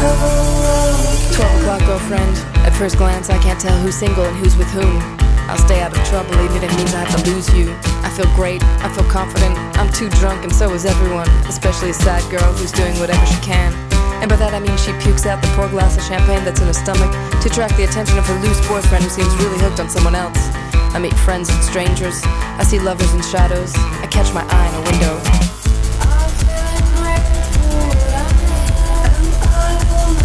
Twelve 0.00 1.60
o'clock, 1.60 1.84
girlfriend. 1.84 2.36
At 2.64 2.72
first 2.72 2.96
glance, 2.96 3.28
I 3.28 3.36
can't 3.42 3.60
tell 3.60 3.76
who's 3.80 3.94
single 3.94 4.24
and 4.24 4.36
who's 4.36 4.56
with 4.56 4.68
whom. 4.68 4.96
I'll 5.44 5.58
stay 5.58 5.82
out 5.82 5.92
of 5.92 6.02
trouble, 6.08 6.32
even 6.40 6.62
if 6.62 6.72
it 6.72 6.76
means 6.76 6.94
I 6.94 7.04
have 7.04 7.12
to 7.22 7.30
lose 7.30 7.52
you. 7.52 7.76
I 8.00 8.08
feel 8.08 8.24
great, 8.34 8.62
I 8.80 8.88
feel 8.94 9.04
confident. 9.10 9.58
I'm 9.76 9.92
too 9.92 10.08
drunk, 10.16 10.44
and 10.44 10.54
so 10.54 10.72
is 10.72 10.86
everyone, 10.86 11.28
especially 11.44 11.90
a 11.90 11.94
sad 11.94 12.24
girl 12.30 12.48
who's 12.54 12.72
doing 12.72 12.98
whatever 12.98 13.24
she 13.26 13.36
can. 13.44 13.74
And 14.22 14.28
by 14.28 14.36
that 14.36 14.54
I 14.54 14.60
mean 14.60 14.76
she 14.76 14.92
pukes 15.04 15.26
out 15.26 15.42
the 15.42 15.48
poor 15.52 15.68
glass 15.68 15.96
of 15.96 16.04
champagne 16.04 16.44
that's 16.44 16.60
in 16.60 16.66
her 16.68 16.72
stomach 16.72 17.12
to 17.40 17.48
attract 17.48 17.76
the 17.76 17.84
attention 17.84 18.16
of 18.16 18.24
her 18.24 18.38
loose 18.40 18.60
boyfriend 18.68 19.04
who 19.04 19.10
seems 19.10 19.34
really 19.36 19.58
hooked 19.58 19.80
on 19.80 19.88
someone 19.88 20.14
else. 20.14 20.48
I 20.92 20.98
meet 20.98 21.14
friends 21.24 21.48
and 21.48 21.62
strangers. 21.64 22.20
I 22.24 22.64
see 22.64 22.78
lovers 22.78 23.12
in 23.12 23.22
shadows. 23.22 23.72
I 23.76 24.08
catch 24.08 24.32
my 24.32 24.44
eye 24.48 24.68
in 24.68 24.74
a 24.76 24.82
window. 24.88 25.49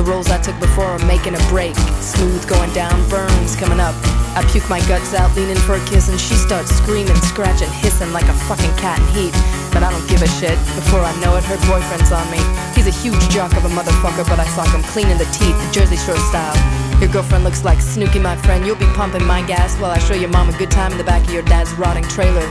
The 0.00 0.08
roles 0.08 0.30
I 0.30 0.40
took 0.40 0.58
before 0.58 0.96
are 0.96 1.04
making 1.04 1.36
a 1.36 1.42
break. 1.52 1.76
Smooth 2.00 2.48
going 2.48 2.72
down, 2.72 2.96
burns 3.12 3.52
coming 3.54 3.84
up. 3.84 3.92
I 4.32 4.40
puke 4.48 4.64
my 4.72 4.80
guts 4.88 5.12
out, 5.12 5.28
leaning 5.36 5.60
for 5.68 5.76
a 5.76 5.84
kiss, 5.84 6.08
and 6.08 6.18
she 6.18 6.32
starts 6.40 6.72
screaming, 6.72 7.20
scratching, 7.28 7.68
hissing 7.84 8.10
like 8.10 8.24
a 8.24 8.32
fucking 8.48 8.72
cat 8.80 8.96
in 8.96 9.04
heat. 9.12 9.32
But 9.76 9.84
I 9.84 9.92
don't 9.92 10.08
give 10.08 10.24
a 10.24 10.30
shit. 10.40 10.56
Before 10.72 11.04
I 11.04 11.12
know 11.20 11.36
it, 11.36 11.44
her 11.44 11.60
boyfriend's 11.68 12.16
on 12.16 12.24
me. 12.32 12.40
He's 12.72 12.88
a 12.88 12.96
huge 12.96 13.20
jock 13.28 13.52
of 13.60 13.66
a 13.66 13.72
motherfucker, 13.76 14.24
but 14.24 14.40
I 14.40 14.48
sock 14.56 14.72
him 14.72 14.80
clean 14.88 15.12
in 15.12 15.18
the 15.20 15.28
teeth, 15.36 15.60
Jersey 15.68 16.00
Shore 16.00 16.16
style. 16.32 16.56
Your 16.96 17.12
girlfriend 17.12 17.44
looks 17.44 17.62
like 17.62 17.82
Snooky, 17.82 18.20
my 18.20 18.40
friend. 18.40 18.64
You'll 18.64 18.80
be 18.80 18.88
pumping 18.96 19.26
my 19.26 19.44
gas 19.44 19.76
while 19.76 19.90
I 19.90 19.98
show 19.98 20.14
your 20.14 20.30
mom 20.32 20.48
a 20.48 20.56
good 20.56 20.70
time 20.70 20.92
in 20.92 20.96
the 20.96 21.04
back 21.04 21.28
of 21.28 21.30
your 21.34 21.44
dad's 21.44 21.74
rotting 21.74 22.08
trailer. 22.08 22.48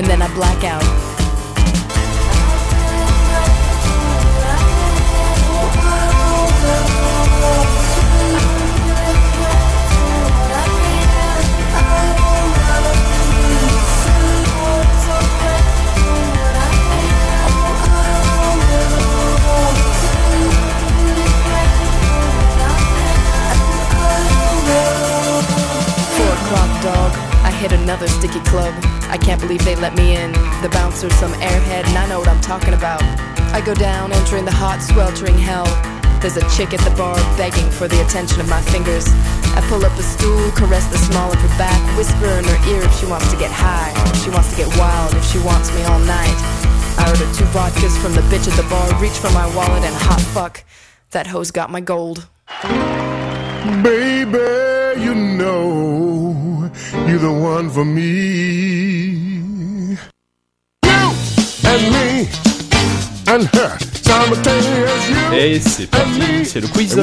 And 0.00 0.06
then 0.08 0.22
I 0.22 0.32
black 0.32 0.64
out. 0.64 1.21
I 33.62 33.64
go 33.64 33.74
down, 33.74 34.10
entering 34.10 34.44
the 34.44 34.50
hot, 34.50 34.82
sweltering 34.82 35.38
hell. 35.38 35.70
There's 36.18 36.36
a 36.36 36.42
chick 36.50 36.74
at 36.74 36.82
the 36.82 36.90
bar 36.98 37.14
begging 37.38 37.70
for 37.70 37.86
the 37.86 38.02
attention 38.02 38.40
of 38.40 38.48
my 38.48 38.60
fingers. 38.60 39.06
I 39.54 39.62
pull 39.70 39.86
up 39.86 39.96
a 39.96 40.02
stool, 40.02 40.50
caress 40.58 40.90
the 40.90 40.98
small 40.98 41.30
of 41.30 41.38
her 41.38 41.54
back, 41.56 41.78
whisper 41.96 42.26
in 42.26 42.42
her 42.42 42.58
ear 42.66 42.82
if 42.82 42.92
she 42.98 43.06
wants 43.06 43.30
to 43.30 43.38
get 43.38 43.52
high, 43.54 43.94
if 44.10 44.24
she 44.24 44.30
wants 44.30 44.50
to 44.50 44.56
get 44.56 44.66
wild, 44.76 45.14
if 45.14 45.24
she 45.30 45.38
wants 45.46 45.72
me 45.76 45.84
all 45.84 46.00
night. 46.00 46.38
I 46.98 47.06
order 47.06 47.22
two 47.38 47.46
vodkas 47.54 47.94
from 48.02 48.14
the 48.18 48.22
bitch 48.34 48.50
at 48.50 48.56
the 48.58 48.66
bar, 48.66 49.00
reach 49.00 49.14
for 49.22 49.30
my 49.30 49.46
wallet, 49.54 49.84
and 49.84 49.94
hot 49.94 50.20
fuck. 50.34 50.64
That 51.12 51.28
hoe's 51.28 51.52
got 51.52 51.70
my 51.70 51.80
gold. 51.80 52.26
Baby, 53.86 54.42
you 55.00 55.14
know 55.14 56.68
you're 57.06 57.22
the 57.22 57.30
one 57.30 57.70
for 57.70 57.84
me. 57.84 58.02
You 60.82 61.14
and 61.62 61.92
me 61.94 62.51
Et 65.34 65.58
c'est 65.60 65.86
parti, 65.90 66.20
c'est 66.44 66.60
le 66.60 66.68
quiz. 66.68 67.00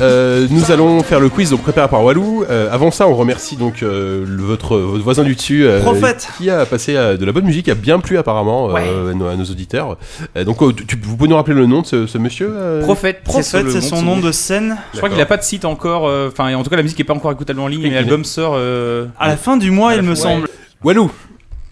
Euh, 0.00 0.46
nous 0.50 0.70
allons 0.70 1.02
faire 1.02 1.18
le 1.18 1.28
quiz 1.28 1.50
donc 1.50 1.62
préparé 1.62 1.88
par 1.88 2.04
Walou. 2.04 2.44
Euh, 2.48 2.68
avant 2.72 2.92
ça, 2.92 3.08
on 3.08 3.14
remercie 3.16 3.56
donc 3.56 3.82
euh, 3.82 4.24
le- 4.24 4.42
votre, 4.44 4.76
votre 4.78 5.02
voisin 5.02 5.24
du 5.24 5.34
dessus 5.34 5.66
euh, 5.66 5.80
Prophète. 5.82 6.28
qui 6.38 6.48
a 6.50 6.64
passé 6.64 6.94
euh, 6.94 7.16
de 7.16 7.24
la 7.24 7.32
bonne 7.32 7.44
musique, 7.44 7.64
qui 7.64 7.70
a 7.72 7.74
bien 7.74 7.98
plu 7.98 8.16
apparemment 8.18 8.70
euh, 8.76 9.10
à, 9.10 9.14
nos, 9.14 9.26
à 9.26 9.34
nos 9.34 9.44
auditeurs. 9.46 9.96
Euh, 10.36 10.44
donc, 10.44 10.62
euh, 10.62 10.72
tu, 10.72 10.96
vous 11.02 11.16
pouvez 11.16 11.28
nous 11.28 11.34
rappeler 11.36 11.54
le 11.56 11.66
nom 11.66 11.82
de 11.82 11.86
ce, 11.86 12.06
ce 12.06 12.18
monsieur 12.18 12.50
euh 12.52 12.82
Prophète. 12.82 13.22
Prophète, 13.24 13.68
c'est 13.70 13.80
son 13.80 14.02
nom 14.02 14.18
de 14.18 14.30
scène. 14.30 14.76
Je 14.92 14.98
crois 14.98 15.10
qu'il 15.10 15.20
a 15.20 15.26
pas 15.26 15.36
de 15.38 15.42
site 15.42 15.64
encore. 15.64 16.06
euh, 16.06 16.28
Enfin, 16.30 16.54
en 16.54 16.62
tout 16.62 16.70
cas, 16.70 16.76
la 16.76 16.82
musique 16.84 17.00
est 17.00 17.04
pas 17.04 17.14
encore 17.14 17.32
écoutable 17.32 17.58
en 17.58 17.66
ligne. 17.66 17.82
Mais 17.82 17.88
Ok. 17.88 17.94
l'album 17.94 18.24
sort. 18.24 18.54
euh, 18.56 19.06
À 19.18 19.26
la 19.26 19.36
fin 19.36 19.56
du 19.56 19.72
mois, 19.72 19.96
il 19.96 20.02
me 20.02 20.14
semble. 20.14 20.48
Walou, 20.84 21.10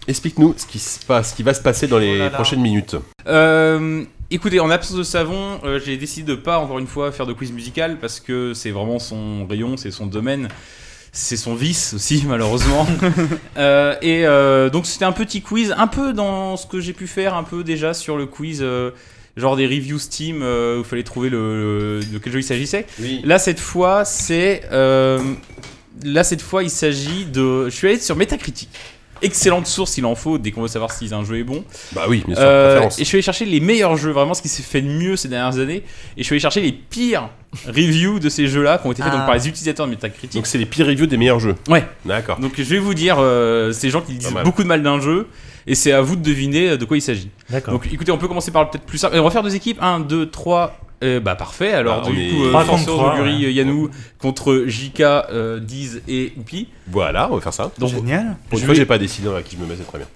explique-nous 0.07 0.53
ce 0.57 0.65
qui 0.65 0.79
se 0.79 1.03
passe, 1.05 1.31
ce 1.31 1.35
qui 1.35 1.43
va 1.43 1.53
se 1.53 1.61
passer 1.61 1.87
dans 1.87 1.97
les 1.99 2.11
Oh 2.15 2.17
là 2.17 2.23
là. 2.25 2.29
prochaines 2.31 2.61
minutes. 2.61 2.95
Euh, 3.27 4.03
Écoutez, 4.29 4.59
en 4.59 4.69
absence 4.69 4.97
de 4.97 5.03
savon, 5.03 5.59
euh, 5.63 5.79
j'ai 5.83 5.95
décidé 5.95 6.29
de 6.31 6.35
pas 6.35 6.59
encore 6.59 6.79
une 6.79 6.87
fois 6.87 7.13
faire 7.13 7.25
de 7.25 7.31
quiz 7.31 7.51
musical 7.53 7.97
parce 8.01 8.19
que 8.19 8.53
c'est 8.53 8.71
vraiment 8.71 8.99
son 8.99 9.47
rayon, 9.47 9.77
c'est 9.77 9.89
son 9.91 10.05
domaine. 10.05 10.49
C'est 11.13 11.37
son 11.37 11.55
vice 11.55 11.93
aussi, 11.95 12.23
malheureusement. 12.27 12.85
Euh, 13.57 13.95
et 14.01 14.69
donc, 14.71 14.85
c'était 14.85 15.05
un 15.05 15.11
petit 15.13 15.41
quiz, 15.41 15.73
un 15.77 15.87
peu 15.87 16.13
dans 16.13 16.57
ce 16.57 16.67
que 16.67 16.79
j'ai 16.79 16.93
pu 16.93 17.07
faire, 17.07 17.33
un 17.35 17.43
peu 17.43 17.63
déjà 17.63 17.93
sur 17.95 18.17
le 18.17 18.25
quiz, 18.27 18.63
genre 19.37 19.55
des 19.55 19.65
reviews 19.65 19.97
Steam 19.99 20.41
euh, 20.43 20.77
où 20.77 20.79
il 20.81 20.85
fallait 20.85 21.03
trouver 21.03 21.29
le, 21.29 21.99
le- 21.99 22.05
de 22.05 22.17
quel 22.19 22.33
jeu 22.33 22.39
il 22.39 22.43
s'agissait. 22.43 22.85
Oui. 22.99 23.21
Là, 23.23 23.39
cette 23.39 23.59
fois, 23.59 24.03
c'est. 24.05 24.63
euh, 24.71 25.19
là, 26.03 26.23
cette 26.23 26.41
fois, 26.41 26.63
il 26.63 26.69
s'agit 26.69 27.25
de. 27.25 27.65
Je 27.69 27.75
suis 27.75 27.87
allé 27.87 27.99
sur 27.99 28.15
Metacritic. 28.15 28.69
Excellente 29.21 29.67
source, 29.67 29.97
il 29.97 30.05
en 30.05 30.15
faut, 30.15 30.37
dès 30.37 30.51
qu'on 30.51 30.61
veut 30.61 30.67
savoir 30.67 30.91
si 30.91 31.13
un 31.13 31.23
jeu 31.23 31.39
est 31.39 31.43
bon. 31.43 31.63
Bah 31.93 32.05
oui, 32.07 32.23
bien 32.25 32.35
sûr. 32.35 32.43
Euh, 32.45 32.81
et 32.87 32.89
je 32.99 33.03
suis 33.03 33.15
allé 33.17 33.21
chercher 33.21 33.45
les 33.45 33.59
meilleurs 33.59 33.95
jeux, 33.97 34.11
vraiment 34.11 34.33
ce 34.33 34.41
qui 34.41 34.49
s'est 34.49 34.63
fait 34.63 34.81
de 34.81 34.87
mieux 34.89 35.15
ces 35.15 35.27
dernières 35.27 35.59
années. 35.59 35.83
Et 36.17 36.19
je 36.19 36.23
suis 36.23 36.33
allé 36.33 36.39
chercher 36.39 36.61
les 36.61 36.71
pires 36.71 37.29
reviews 37.67 38.19
de 38.19 38.29
ces 38.29 38.47
jeux-là 38.47 38.77
qui 38.77 38.87
ont 38.87 38.91
été 38.91 39.01
faits 39.01 39.11
donc, 39.11 39.21
Ah. 39.23 39.25
par 39.25 39.35
les 39.35 39.47
utilisateurs 39.47 39.85
de 39.85 39.91
Metacritic. 39.91 40.33
Donc 40.33 40.47
c'est 40.47 40.57
les 40.57 40.65
pires 40.65 40.85
reviews 40.87 41.07
des 41.07 41.17
meilleurs 41.17 41.39
jeux. 41.39 41.55
Ouais. 41.67 41.85
D'accord. 42.05 42.39
Donc 42.39 42.53
je 42.57 42.63
vais 42.63 42.79
vous 42.79 42.93
dire 42.93 43.17
euh, 43.19 43.71
ces 43.71 43.89
gens 43.89 44.01
qui 44.01 44.13
disent 44.13 44.33
beaucoup 44.43 44.63
de 44.63 44.67
mal 44.67 44.83
d'un 44.83 44.99
jeu. 44.99 45.27
Et 45.69 45.75
c'est 45.75 45.91
à 45.91 46.01
vous 46.01 46.15
de 46.15 46.21
deviner 46.23 46.69
euh, 46.69 46.77
de 46.77 46.85
quoi 46.85 46.95
il 46.97 47.01
s'agit. 47.01 47.29
D'accord. 47.49 47.73
Donc 47.73 47.87
écoutez, 47.91 48.11
on 48.11 48.17
peut 48.17 48.27
commencer 48.29 48.51
par 48.51 48.63
le 48.63 48.69
peut-être 48.69 48.85
plus 48.85 48.97
simple. 48.97 49.17
On 49.19 49.23
va 49.23 49.31
faire 49.31 49.43
deux 49.43 49.55
équipes. 49.55 49.77
1, 49.81 49.99
2, 50.01 50.29
3. 50.29 50.77
Bah 51.01 51.35
parfait. 51.35 51.73
Alors 51.73 52.01
Bah, 52.01 52.09
du 52.09 52.29
coup, 52.31 52.43
euh, 52.45 52.49
trois, 52.51 53.13
Augury, 53.13 53.37
ouais. 53.39 53.45
euh, 53.45 53.51
Yanou 53.51 53.89
contre 54.19 54.63
JK, 54.67 55.01
euh, 55.01 55.59
Diz 55.59 56.01
et 56.07 56.33
Oupi. 56.37 56.67
Voilà, 56.87 57.29
on 57.31 57.35
va 57.35 57.41
faire 57.41 57.53
ça. 57.53 57.71
Donc, 57.77 57.89
Génial. 57.91 58.37
Pour 58.49 58.59
une 58.59 58.65
fois, 58.65 58.73
j'ai 58.73 58.85
pas 58.85 58.97
décidé 58.97 59.29
à 59.29 59.41
qui 59.41 59.55
je 59.55 59.61
me 59.61 59.67
mets, 59.67 59.75
c'est 59.77 59.87
très 59.87 59.99
bien. 59.99 60.07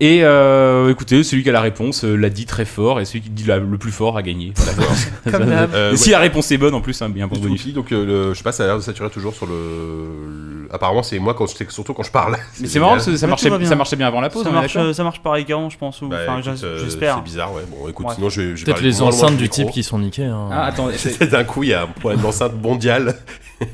Et 0.00 0.20
euh, 0.22 0.90
écoutez, 0.90 1.22
celui 1.24 1.42
qui 1.42 1.48
a 1.48 1.52
la 1.52 1.60
réponse 1.60 2.04
euh, 2.04 2.14
l'a 2.16 2.30
dit 2.30 2.46
très 2.46 2.64
fort 2.64 3.00
et 3.00 3.04
celui 3.04 3.20
qui 3.22 3.30
dit 3.30 3.44
la- 3.44 3.58
le 3.58 3.78
plus 3.78 3.90
fort 3.92 4.16
a 4.16 4.22
gagné. 4.22 4.52
Comme 5.30 5.46
d'hab. 5.46 5.74
Euh, 5.74 5.92
Et 5.92 5.96
si 5.96 6.10
la 6.10 6.18
réponse 6.18 6.50
est 6.52 6.58
bonne 6.58 6.74
en 6.74 6.80
plus, 6.80 7.00
hein, 7.02 7.08
bien 7.08 7.28
pour 7.28 7.38
Tout 7.38 7.44
bonus. 7.44 7.62
petit, 7.62 7.72
donc 7.72 7.92
euh, 7.92 8.04
le- 8.06 8.32
je 8.34 8.38
sais 8.38 8.44
pas, 8.44 8.52
ça 8.52 8.64
a 8.64 8.66
l'air 8.66 8.76
de 8.76 8.82
saturer 8.82 9.10
toujours 9.10 9.34
sur 9.34 9.46
le. 9.46 9.52
le- 9.52 10.68
Apparemment, 10.70 11.02
c'est 11.02 11.18
moi 11.18 11.32
quand 11.34 11.46
c'est 11.46 11.70
surtout 11.70 11.94
quand 11.94 12.02
je 12.02 12.10
parle. 12.10 12.36
Mais 12.60 12.66
c'est 12.68 12.78
marrant 12.78 12.98
ça 12.98 13.10
Ouais, 13.10 13.26
marchait, 13.26 13.46
tout 13.46 13.52
va 13.52 13.58
bien. 13.58 13.68
ça 13.68 13.74
marchait 13.76 13.96
bien 13.96 14.06
avant 14.06 14.20
la 14.20 14.28
pause. 14.28 14.42
Ça 14.42 14.50
on 14.50 14.52
est 14.52 14.54
marche, 14.56 14.74
d'accord 14.74 14.94
ça 14.94 15.02
marche 15.04 15.20
pareil 15.22 15.44
qu'avant, 15.46 15.70
je 15.70 15.78
pense. 15.78 16.02
Ou, 16.02 16.08
Bah, 16.08 16.18
enfin, 16.22 16.38
écoute, 16.40 16.52
j'as- 16.60 16.66
euh, 16.66 16.84
j'espère. 16.84 17.14
C'est 17.16 17.24
bizarre, 17.24 17.54
ouais. 17.54 17.62
Bon, 17.70 17.88
écoute, 17.88 18.06
Ouais. 18.06 18.14
sinon 18.14 18.28
je 18.28 18.40
vais. 18.42 18.46
je 18.48 18.52
vais 18.56 18.64
Peut-être 18.66 18.76
parler 18.76 18.90
les 18.92 18.98
loin 18.98 19.08
enceintes 19.08 19.36
du 19.36 19.44
du 19.44 19.48
type 19.48 19.70
qui 19.70 19.82
sont 19.82 19.98
niquées. 19.98 20.24
hein. 20.26 20.48
Ah 20.52 20.64
attends, 20.66 20.88
c'est- 20.96 21.26
D'un 21.30 21.44
coup, 21.44 21.62
il 21.62 21.70
y 21.70 21.74
a 21.74 21.82
un 21.82 21.86
problème 21.86 22.20
d'enceinte 22.20 22.52
mondial. 22.62 23.16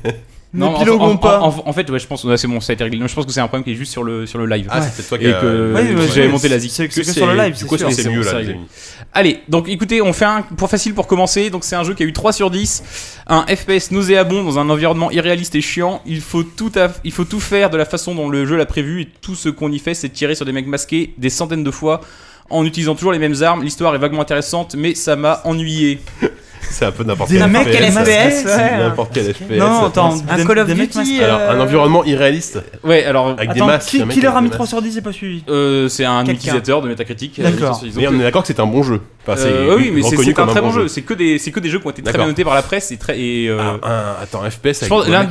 non, 0.55 0.75
en, 0.75 0.79
piloguons 0.79 1.03
en- 1.11 1.17
pas. 1.17 1.39
en- 1.41 1.63
en 1.65 1.73
fait, 1.73 1.89
ouais, 1.89 1.99
je 1.99 2.07
pense, 2.07 2.23
ouais, 2.23 2.37
c'est 2.37 2.47
bon, 2.47 2.59
ça 2.59 2.71
a 2.71 2.75
été 2.75 2.83
réglé. 2.83 2.99
Non, 2.99 3.07
Je 3.07 3.15
pense 3.15 3.25
que 3.25 3.31
c'est 3.31 3.39
un 3.41 3.47
problème 3.47 3.63
qui 3.63 3.71
est 3.71 3.75
juste 3.75 3.91
sur 3.91 4.03
le 4.03 4.25
sur 4.25 4.39
le 4.39 4.45
live. 4.45 4.67
Ah, 4.69 4.81
c'est 4.81 4.95
peut-être 4.95 5.09
toi 5.09 5.17
qui 5.17 5.25
que 5.25 5.73
Ouais, 5.73 5.81
ouais, 5.81 6.07
j'avais 6.07 6.21
ouais, 6.27 6.27
monté 6.31 6.47
la. 6.49 6.59
C'est 6.59 6.87
que 6.87 7.03
sur 7.03 7.27
le 7.27 7.35
live, 7.35 7.53
Du 7.53 7.59
c'est 7.59 7.65
coup, 7.67 7.77
sûr. 7.77 7.91
c'est 7.91 8.09
mieux 8.09 8.23
là. 8.23 8.33
Allez, 9.13 9.39
donc 9.47 9.69
écoutez, 9.69 10.01
on 10.01 10.11
fait 10.13 10.25
un 10.25 10.41
pour 10.41 10.69
facile 10.69 10.93
pour 10.93 11.07
commencer. 11.07 11.49
Donc 11.49 11.63
c'est 11.63 11.75
un 11.75 11.83
jeu 11.83 11.93
qui 11.93 12.03
a 12.03 12.05
eu 12.05 12.13
3 12.13 12.33
sur 12.33 12.49
10, 12.51 12.83
un 13.27 13.45
FPS 13.47 13.91
nauséabond 13.91 14.43
dans 14.43 14.59
un 14.59 14.69
environnement 14.69 15.11
irréaliste 15.11 15.55
et 15.55 15.61
chiant. 15.61 16.01
Il 16.05 16.21
faut 16.21 16.43
tout 16.43 16.71
à- 16.75 16.89
il 17.03 17.11
faut 17.11 17.25
tout 17.25 17.39
faire 17.39 17.69
de 17.69 17.77
la 17.77 17.85
façon 17.85 18.13
dont 18.15 18.29
le 18.29 18.45
jeu 18.45 18.55
l'a 18.57 18.65
prévu 18.65 19.01
et 19.03 19.09
tout 19.21 19.35
ce 19.35 19.49
qu'on 19.49 19.71
y 19.71 19.79
fait, 19.79 19.93
c'est 19.93 20.09
tirer 20.09 20.35
sur 20.35 20.45
des 20.45 20.51
mecs 20.51 20.67
masqués 20.67 21.13
des 21.17 21.29
centaines 21.29 21.63
de 21.63 21.71
fois 21.71 22.01
en 22.49 22.65
utilisant 22.65 22.93
toujours 22.95 23.11
les 23.11 23.19
mêmes 23.19 23.41
armes. 23.41 23.63
L'histoire 23.63 23.95
est 23.95 23.97
vaguement 23.99 24.21
intéressante, 24.21 24.75
mais 24.77 24.93
ça 24.95 25.15
m'a 25.15 25.41
ennuyé. 25.45 25.99
C'est 26.69 26.85
un 26.85 26.91
peu 26.91 27.03
n'importe 27.03 27.31
quel 27.31 27.47
mecs 27.49 27.67
quel 27.71 27.91
FPS. 27.91 27.99
FPS, 27.99 28.43
C'est 28.45 28.55
ouais. 28.55 28.77
N'importe 28.79 29.11
quel 29.13 29.33
FPS. 29.33 29.57
Non, 29.57 29.85
attends, 29.85 30.15
Un 30.29 30.45
Call 30.45 30.59
of 30.59 30.73
Duty. 30.73 31.21
Alors, 31.23 31.39
un 31.39 31.55
euh, 31.59 31.63
environnement 31.63 32.03
irréaliste 32.03 32.61
Ouais, 32.83 33.05
alors 33.05 33.29
avec 33.29 33.53
des 33.53 33.61
masques. 33.61 33.89
qui, 33.89 34.07
qui 34.07 34.21
leur 34.21 34.35
a 34.35 34.41
mis 34.41 34.49
des 34.49 34.53
3 34.53 34.63
masques. 34.63 34.69
sur 34.73 34.81
10 34.81 34.93
J'ai 34.95 35.01
pas 35.01 35.11
suivi. 35.11 35.43
euh, 35.49 35.87
c'est 35.87 36.05
un 36.05 36.25
utilisateur 36.25 36.81
de 36.81 36.89
Metacritic. 36.89 37.41
D'accord. 37.41 37.81
Ils 37.83 37.97
ont 37.97 38.01
Mais 38.01 38.07
on 38.07 38.19
est 38.19 38.23
d'accord 38.23 38.41
que 38.41 38.47
c'est 38.47 38.59
un 38.59 38.65
bon 38.67 38.83
jeu. 38.83 39.01
Euh, 39.27 39.75
oui, 39.77 39.91
mais 39.93 40.03
c'est 40.03 40.39
un 40.39 40.45
très 40.47 40.61
bon 40.61 40.71
jeu. 40.71 40.81
jeu. 40.83 40.87
C'est 40.87 41.01
que 41.01 41.13
des, 41.13 41.39
c'est 41.39 41.51
que 41.51 41.59
des 41.59 41.69
jeux 41.69 41.79
qui 41.79 41.87
ont 41.87 41.91
été 41.91 42.01
très 42.03 42.11
D'accord. 42.11 42.25
bien 42.25 42.31
notés 42.31 42.43
par 42.43 42.53
la 42.55 42.61
presse 42.61 42.91
et 42.91 42.97
très. 42.97 43.19
Et, 43.19 43.47
euh, 43.49 43.59
Ah, 43.81 44.17
un- 44.19 44.23
Attends, 44.23 44.41
FPS 44.49 44.87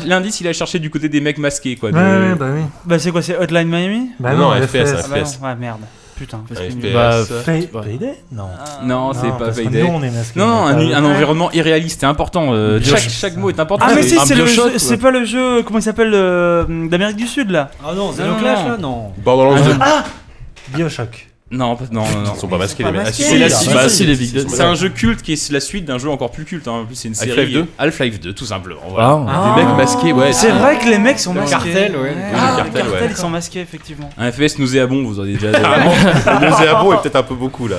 l'indice, 0.07 0.41
il 0.41 0.49
a 0.49 0.53
cherché 0.53 0.79
du 0.79 0.91
côté 0.91 1.09
des 1.09 1.21
mecs 1.21 1.39
masqués, 1.39 1.77
quoi. 1.77 1.91
de- 1.93 1.97
Ouais, 1.97 2.35
bah 2.35 2.47
oui. 2.55 2.63
Bah, 2.85 2.99
c'est 2.99 3.11
quoi, 3.13 3.23
c'est 3.23 3.37
Hotline 3.37 3.69
Miami? 3.69 4.11
Bah 4.19 4.35
Non, 4.35 4.51
FPS, 4.53 4.67
FPS. 4.67 4.95
Ah 5.05 5.09
bah 5.11 5.25
FPS. 5.25 5.39
ouais, 5.43 5.55
merde. 5.57 5.81
Putain. 6.17 6.45
parce 6.49 6.61
FPS. 6.61 6.93
Bah, 6.93 7.21
Pay-. 7.45 7.67
Payday 7.67 8.15
Non. 8.33 8.49
Non, 8.85 9.13
c'est 9.13 9.29
pas 9.31 9.35
parce 9.47 9.57
que 9.59 9.63
Payday. 9.65 9.83
Nous, 9.83 9.89
on 9.89 10.03
est 10.03 10.11
masqués. 10.11 10.39
Non, 10.39 10.47
non, 10.47 10.67
un, 10.67 10.75
pas- 10.75 10.97
un 10.99 11.05
environnement 11.05 11.51
irréaliste, 11.53 12.01
c'est 12.01 12.07
important. 12.07 12.49
euh, 12.53 12.79
Bioshock. 12.79 12.99
chaque, 12.99 13.11
chaque 13.11 13.37
mot 13.37 13.51
est 13.51 13.59
important. 13.59 13.87
Ah, 13.89 13.95
mais 13.95 14.03
si, 14.03 14.17
un 14.19 14.25
c'est 14.25 14.35
le 14.35 14.45
Bioshock, 14.45 14.65
jeu- 14.67 14.71
quoi. 14.71 14.79
c'est 14.79 14.97
pas 14.99 15.11
le 15.11 15.25
jeu, 15.25 15.63
comment 15.65 15.79
il 15.79 15.83
s'appelle, 15.83 16.13
euh, 16.15 16.65
d'Amérique 16.89 17.17
du 17.17 17.27
Sud 17.27 17.51
là? 17.51 17.71
Ah 17.85 17.93
non, 17.95 18.07
Non, 18.07 18.13
Xenoclash 18.13 18.59
non. 18.61 18.69
là, 18.69 18.77
non. 18.79 19.13
Borderlands 19.19 19.57
2. 19.65 19.73
Bioshock. 20.77 21.29
Non, 21.55 21.77
pas- 21.77 21.85
non, 21.91 22.03
non, 22.03 22.21
non. 22.23 22.33
Ils 22.35 22.41
sont 22.41 22.49
pas 22.49 22.59
masqués 22.59 22.85
les 22.85 22.91
mecs. 22.93 23.03
Ah, 23.07 23.13
C'est 23.13 23.39
la 23.39 23.49
suite. 23.49 23.73
Bah, 23.73 23.89
si, 23.89 24.07
les 24.07 24.17
Big 24.17 24.33
Dead. 24.33 24.51
C'est 24.51 24.63
un 24.63 24.75
jeu 24.75 24.89
culte 24.89 25.23
qui 25.23 25.33
est 25.33 25.51
la 25.53 25.61
suite 25.61 25.85
d'un 25.85 25.99
jeu 25.99 26.11
encore 26.11 26.31
plus 26.31 26.45
culte. 26.45 26.67
hein. 26.69 26.81
En 26.83 26.85
plus, 26.85 26.95
c'est 26.97 27.09
une 27.09 27.15
série. 27.15 27.31
Half-Life 27.31 27.53
2. 27.53 27.67
Half-Life 27.79 28.21
2, 28.21 28.33
tout 28.33 28.45
simplement. 28.47 28.81
Voilà. 28.89 29.25
Ah. 29.29 29.55
Des 29.57 29.65
mecs 29.65 29.77
masqués, 29.77 30.13
ouais. 30.13 30.33
C'est 30.33 30.51
vrai 30.51 30.79
que 30.79 30.89
les 30.89 30.99
mecs 30.99 31.19
sont 31.19 31.33
masqués. 31.35 31.51
cartel, 31.51 31.97
ouais. 31.97 32.15
Ah, 32.35 32.55
cartel, 32.57 32.73
cartel, 32.83 32.93
ouais. 33.03 33.09
ils 33.11 33.17
sont 33.17 33.31
masqués, 33.31 33.61
effectivement. 33.61 34.11
Un 34.19 34.31
FPS 34.31 34.59
nauséabond, 34.59 35.03
vous 35.05 35.21
en 35.21 35.23
avez 35.23 35.35
déjà. 35.35 35.53
Carrément. 35.61 35.93
Le 36.41 36.53
Zéabo 36.57 36.93
est 36.95 37.03
peut-être 37.03 37.17
un 37.17 37.23
peu 37.23 37.35
beaucoup 37.35 37.69
là. 37.69 37.77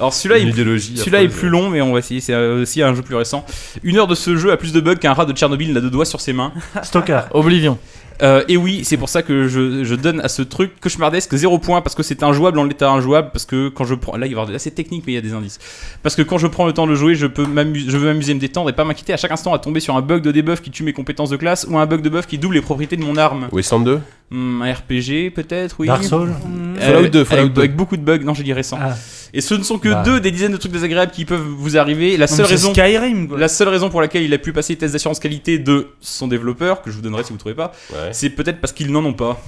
Alors 0.00 0.12
celui-là, 0.14 0.38
est 0.38 1.24
affreuse. 1.26 1.40
plus 1.40 1.48
long, 1.48 1.70
mais 1.70 1.80
on 1.80 1.92
va 1.92 1.98
essayer. 1.98 2.20
C'est 2.20 2.32
euh, 2.32 2.62
aussi 2.62 2.82
un 2.82 2.94
jeu 2.94 3.02
plus 3.02 3.16
récent. 3.16 3.44
Une 3.82 3.96
heure 3.96 4.06
de 4.06 4.14
ce 4.14 4.36
jeu 4.36 4.52
a 4.52 4.56
plus 4.56 4.72
de 4.72 4.80
bugs 4.80 4.94
qu'un 4.94 5.12
rat 5.12 5.24
de 5.26 5.32
Tchernobyl 5.32 5.72
n'a 5.72 5.80
de 5.80 5.88
doigts 5.88 6.04
sur 6.04 6.20
ses 6.20 6.32
mains. 6.32 6.52
Stalker. 6.82 7.22
Oblivion. 7.32 7.78
Euh, 8.22 8.42
et 8.48 8.56
oui, 8.56 8.80
c'est 8.84 8.96
pour 8.96 9.08
ça 9.08 9.22
que 9.22 9.48
je, 9.48 9.84
je 9.84 9.94
donne 9.94 10.20
à 10.20 10.28
ce 10.28 10.42
truc 10.42 10.80
cauchemardesque 10.80 11.34
0 11.34 11.58
points 11.58 11.80
parce 11.80 11.94
que 11.94 12.02
c'est 12.02 12.22
injouable 12.22 12.58
en 12.58 12.64
l'état 12.64 12.90
injouable. 12.90 13.30
Parce 13.32 13.46
que 13.46 13.68
quand 13.68 13.84
je 13.84 13.94
prends. 13.94 14.16
Là, 14.16 14.26
il 14.26 14.34
va 14.34 14.40
y 14.40 14.42
avoir 14.42 14.56
assez 14.56 14.70
technique, 14.70 15.04
mais 15.06 15.12
il 15.12 15.16
y 15.16 15.18
a 15.18 15.22
des 15.22 15.32
indices. 15.32 15.58
Parce 16.02 16.16
que 16.16 16.22
quand 16.22 16.38
je 16.38 16.46
prends 16.46 16.66
le 16.66 16.72
temps 16.72 16.86
de 16.86 16.94
jouer, 16.94 17.14
je, 17.14 17.26
peux 17.26 17.46
m'amuser, 17.46 17.90
je 17.90 17.96
veux 17.96 18.06
m'amuser, 18.06 18.34
me 18.34 18.40
détendre 18.40 18.70
et 18.70 18.72
pas 18.72 18.84
m'inquiéter 18.84 19.12
à 19.12 19.16
chaque 19.16 19.32
instant 19.32 19.52
à 19.54 19.58
tomber 19.58 19.80
sur 19.80 19.96
un 19.96 20.02
bug 20.02 20.22
de 20.22 20.32
debuff 20.32 20.60
qui 20.60 20.70
tue 20.70 20.82
mes 20.82 20.92
compétences 20.92 21.30
de 21.30 21.36
classe 21.36 21.66
ou 21.68 21.78
un 21.78 21.86
bug 21.86 22.02
de 22.02 22.08
buff 22.08 22.26
qui 22.26 22.38
double 22.38 22.54
les 22.54 22.62
propriétés 22.62 22.96
de 22.96 23.02
mon 23.02 23.16
arme. 23.16 23.48
Wasteland 23.52 23.80
2 23.80 24.00
Hmm, 24.30 24.60
un 24.60 24.72
RPG, 24.72 25.30
peut-être, 25.34 25.76
oui. 25.78 25.86
Dark 25.86 26.04
Souls. 26.04 26.28
Euh, 26.28 26.76
Fallout 26.78 27.08
2, 27.08 27.24
Fallout 27.24 27.40
avec, 27.42 27.52
2. 27.54 27.60
avec 27.60 27.76
beaucoup 27.76 27.96
de 27.96 28.02
bugs, 28.02 28.18
non, 28.18 28.34
j'ai 28.34 28.42
dit 28.42 28.52
récent. 28.52 28.78
Ah. 28.78 28.94
Et 29.34 29.40
ce 29.40 29.54
ne 29.54 29.62
sont 29.62 29.78
que 29.78 29.88
Bah. 29.90 30.02
deux 30.04 30.20
des 30.20 30.30
dizaines 30.30 30.52
de 30.52 30.56
trucs 30.56 30.72
désagréables 30.72 31.12
qui 31.12 31.24
peuvent 31.24 31.40
vous 31.40 31.76
arriver. 31.76 32.16
La 32.16 32.26
seule 32.26 32.46
raison. 32.46 32.70
Skyrim, 32.72 33.28
quoi. 33.28 33.38
La 33.38 33.48
seule 33.48 33.68
raison 33.68 33.90
pour 33.90 34.00
laquelle 34.00 34.22
il 34.22 34.32
a 34.34 34.38
pu 34.38 34.52
passer 34.52 34.72
les 34.74 34.78
tests 34.78 34.92
d'assurance 34.92 35.18
qualité 35.20 35.58
de 35.58 35.88
son 36.00 36.28
développeur, 36.28 36.82
que 36.82 36.90
je 36.90 36.96
vous 36.96 37.02
donnerai 37.02 37.22
si 37.24 37.28
vous 37.30 37.34
ne 37.34 37.40
trouvez 37.40 37.54
pas, 37.54 37.72
Ouais. 37.92 38.10
c'est 38.12 38.30
peut-être 38.30 38.60
parce 38.60 38.72
qu'ils 38.72 38.90
n'en 38.90 39.04
ont 39.04 39.12
pas. 39.14 39.40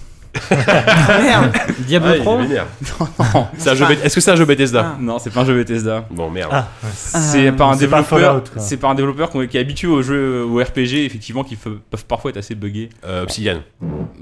Merde. 0.50 1.52
Diablo 1.80 2.08
Ah, 2.10 2.14
il 2.14 2.20
est 2.20 2.22
3 2.22 2.36
vénère. 2.38 2.66
C'est 3.58 3.70
un 3.70 3.74
jeu 3.74 3.84
Beth- 3.86 4.02
Est-ce 4.04 4.14
que 4.14 4.20
c'est 4.20 4.30
un 4.30 4.36
jeu 4.36 4.44
Bethesda 4.44 4.96
Non, 5.00 5.18
c'est 5.18 5.30
pas 5.30 5.40
un 5.40 5.44
jeu 5.44 5.54
Bethesda. 5.56 6.04
Bon, 6.10 6.30
merde. 6.30 6.50
Ah, 6.52 6.68
C'est 6.94 7.48
Euh, 7.48 7.52
par 7.52 7.70
un 7.70 7.76
développeur. 7.76 8.42
C'est 8.56 8.76
par 8.76 8.90
un 8.90 8.94
développeur 8.94 9.30
qui 9.30 9.56
est 9.56 9.60
habitué 9.60 9.88
aux 9.88 10.02
jeux, 10.02 10.44
aux 10.44 10.58
RPG, 10.60 11.04
effectivement, 11.04 11.44
qui 11.44 11.56
peuvent 11.56 11.78
parfois 12.08 12.30
être 12.30 12.36
assez 12.36 12.54
buggés. 12.54 12.90
Euh, 13.04 13.22
Obsidian. 13.24 13.60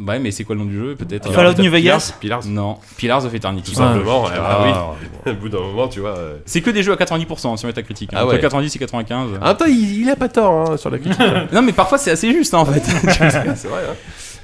Ouais, 0.07 0.19
mais 0.19 0.31
c'est 0.31 0.45
quoi 0.45 0.55
le 0.55 0.61
nom 0.63 0.67
du 0.67 0.77
jeu 0.79 0.95
Peut-être. 0.97 1.33
Fallout 1.33 1.61
New 1.61 1.71
Vegas 1.71 2.15
Pillars. 2.21 2.41
Non, 2.47 2.79
Pillars 2.97 3.25
of 3.25 3.35
Eternity. 3.35 3.71
Tout 3.73 3.77
simplement. 3.77 4.25
Ah. 4.35 4.93
Au 5.27 5.33
bout 5.35 5.49
d'un 5.49 5.61
moment, 5.61 5.89
tu 5.89 6.01
vois. 6.01 6.17
euh. 6.17 6.37
C'est 6.47 6.61
que 6.61 6.71
des 6.71 6.83
jeux 6.83 6.93
à 6.93 6.97
90% 6.97 7.57
sur 7.57 7.67
Metacritic. 7.67 8.13
hein. 8.13 8.17
Ah 8.21 8.25
Entre 8.25 8.35
ouais. 8.35 8.41
90 8.41 8.75
et 8.75 8.79
95. 8.79 9.29
En 9.41 9.45
même 9.47 9.57
temps, 9.57 9.65
il, 9.67 10.03
il 10.03 10.09
a 10.11 10.17
pas 10.17 10.29
tort 10.29 10.71
hein, 10.73 10.77
sur 10.77 10.91
la 10.91 10.99
critique. 10.99 11.21
Non, 11.53 11.63
mais 11.63 11.73
parfois 11.73 11.99
c'est 11.99 12.11
assez 12.11 12.31
juste 12.33 12.55
hein, 12.55 12.59
en 12.59 12.65
fait. 12.67 12.81
c'est 12.83 13.69
vrai. 13.69 13.83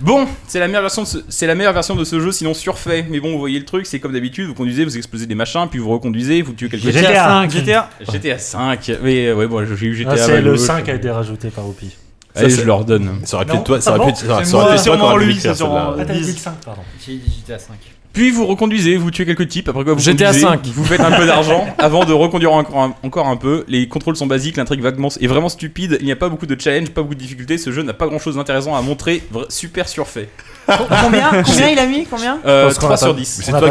Bon, 0.04 0.26
c'est 0.46 0.60
la 0.60 0.66
meilleure 0.68 0.82
version 0.82 1.00
de 1.02 1.06
ce, 1.06 1.18
c'est 1.30 1.46
la 1.46 1.54
meilleure 1.54 1.72
version 1.72 1.94
de 1.94 2.04
ce 2.04 2.20
jeu, 2.20 2.30
sinon 2.30 2.52
surfait. 2.52 3.06
Mais 3.08 3.20
bon, 3.20 3.32
vous 3.32 3.38
voyez 3.38 3.58
le 3.58 3.64
truc, 3.64 3.86
c'est 3.86 4.00
comme 4.00 4.12
d'habitude, 4.12 4.46
vous 4.48 4.54
conduisez, 4.54 4.84
vous 4.84 4.98
explosez 4.98 5.24
des 5.26 5.34
machins, 5.34 5.66
puis 5.70 5.78
vous 5.78 5.88
reconduisez, 5.88 6.42
vous 6.42 6.52
tuez 6.52 6.68
quelqu'un. 6.68 6.90
GTA. 6.90 7.00
GTA 7.00 7.24
5. 7.48 7.50
GTA. 7.50 7.90
GTA 8.12 8.38
5. 8.38 8.90
Mais 9.02 9.26
euh, 9.28 9.34
ouais, 9.34 9.46
bon, 9.46 9.64
j'ai 9.64 9.86
eu 9.86 9.94
GTA. 9.94 10.10
Ah, 10.12 10.16
c'est 10.18 10.42
le 10.42 10.50
gauche. 10.52 10.60
5 10.60 10.86
a 10.90 10.94
été 10.94 11.10
rajouté 11.10 11.48
par 11.48 11.66
Opi. 11.66 11.96
Allez, 12.34 12.50
Ça, 12.50 12.60
je 12.62 12.66
leur 12.66 12.84
donne. 12.84 13.20
Ça 13.24 13.36
aurait 13.36 13.46
pu 13.46 13.52
être 13.56 13.64
toi. 13.64 13.80
Ça 13.80 13.92
Ah 13.94 13.96
aurait 13.96 14.06
pu 14.06 14.10
être 14.10 14.18
ça 14.18 14.44
C'est 14.44 14.54
aurait 14.54 14.66
moi, 14.66 14.72
pu 14.74 14.74
être 14.74 15.42
toi 15.42 15.54
sûrement 15.54 15.92
lui. 15.94 16.00
Ah, 16.00 16.04
t'as 16.04 16.12
dit 16.12 16.20
Dix. 16.20 16.32
le 16.34 16.38
5, 16.38 16.52
pardon. 16.64 16.82
J'ai 17.06 17.14
dit 17.16 17.42
GTA 17.46 17.58
5. 17.58 17.74
Puis 18.14 18.30
vous 18.30 18.46
reconduisez, 18.46 18.96
vous 18.96 19.10
tuez 19.10 19.26
quelques 19.26 19.48
types, 19.48 19.68
après 19.68 19.84
quoi 19.84 19.92
vous 19.94 19.98
GTA 20.00 20.26
conduisez, 20.28 20.46
5. 20.46 20.66
vous 20.68 20.84
faites 20.84 21.00
un 21.00 21.10
peu 21.10 21.26
d'argent 21.26 21.66
avant 21.78 22.04
de 22.04 22.12
reconduire 22.12 22.52
encore 22.52 22.80
un, 22.82 22.94
encore 23.02 23.26
un 23.26 23.36
peu. 23.36 23.64
Les 23.68 23.88
contrôles 23.88 24.16
sont 24.16 24.26
basiques, 24.28 24.56
l'intrigue 24.56 24.80
vaguement 24.80 25.08
est 25.20 25.26
vraiment 25.26 25.48
stupide, 25.48 25.98
il 26.00 26.06
n'y 26.06 26.12
a 26.12 26.16
pas 26.16 26.28
beaucoup 26.28 26.46
de 26.46 26.58
challenge, 26.58 26.90
pas 26.90 27.02
beaucoup 27.02 27.14
de 27.16 27.20
difficultés, 27.20 27.58
ce 27.58 27.72
jeu 27.72 27.82
n'a 27.82 27.92
pas 27.92 28.06
grand 28.06 28.20
chose 28.20 28.36
d'intéressant 28.36 28.74
à 28.76 28.80
montrer, 28.82 29.22
super 29.48 29.88
surfait. 29.88 30.28
Combien 30.66 31.42
Combien 31.44 31.68
il 31.68 31.78
a 31.78 31.86
mis 31.86 32.06
Combien 32.06 32.38
Euh, 32.46 32.64
Parce 32.66 32.78
qu'on 32.78 32.86
3 32.86 32.94
a 32.94 32.96
sur 32.98 33.08
pas- 33.08 33.20
10. 33.20 33.42
C'est 33.44 33.50
toi 33.50 33.70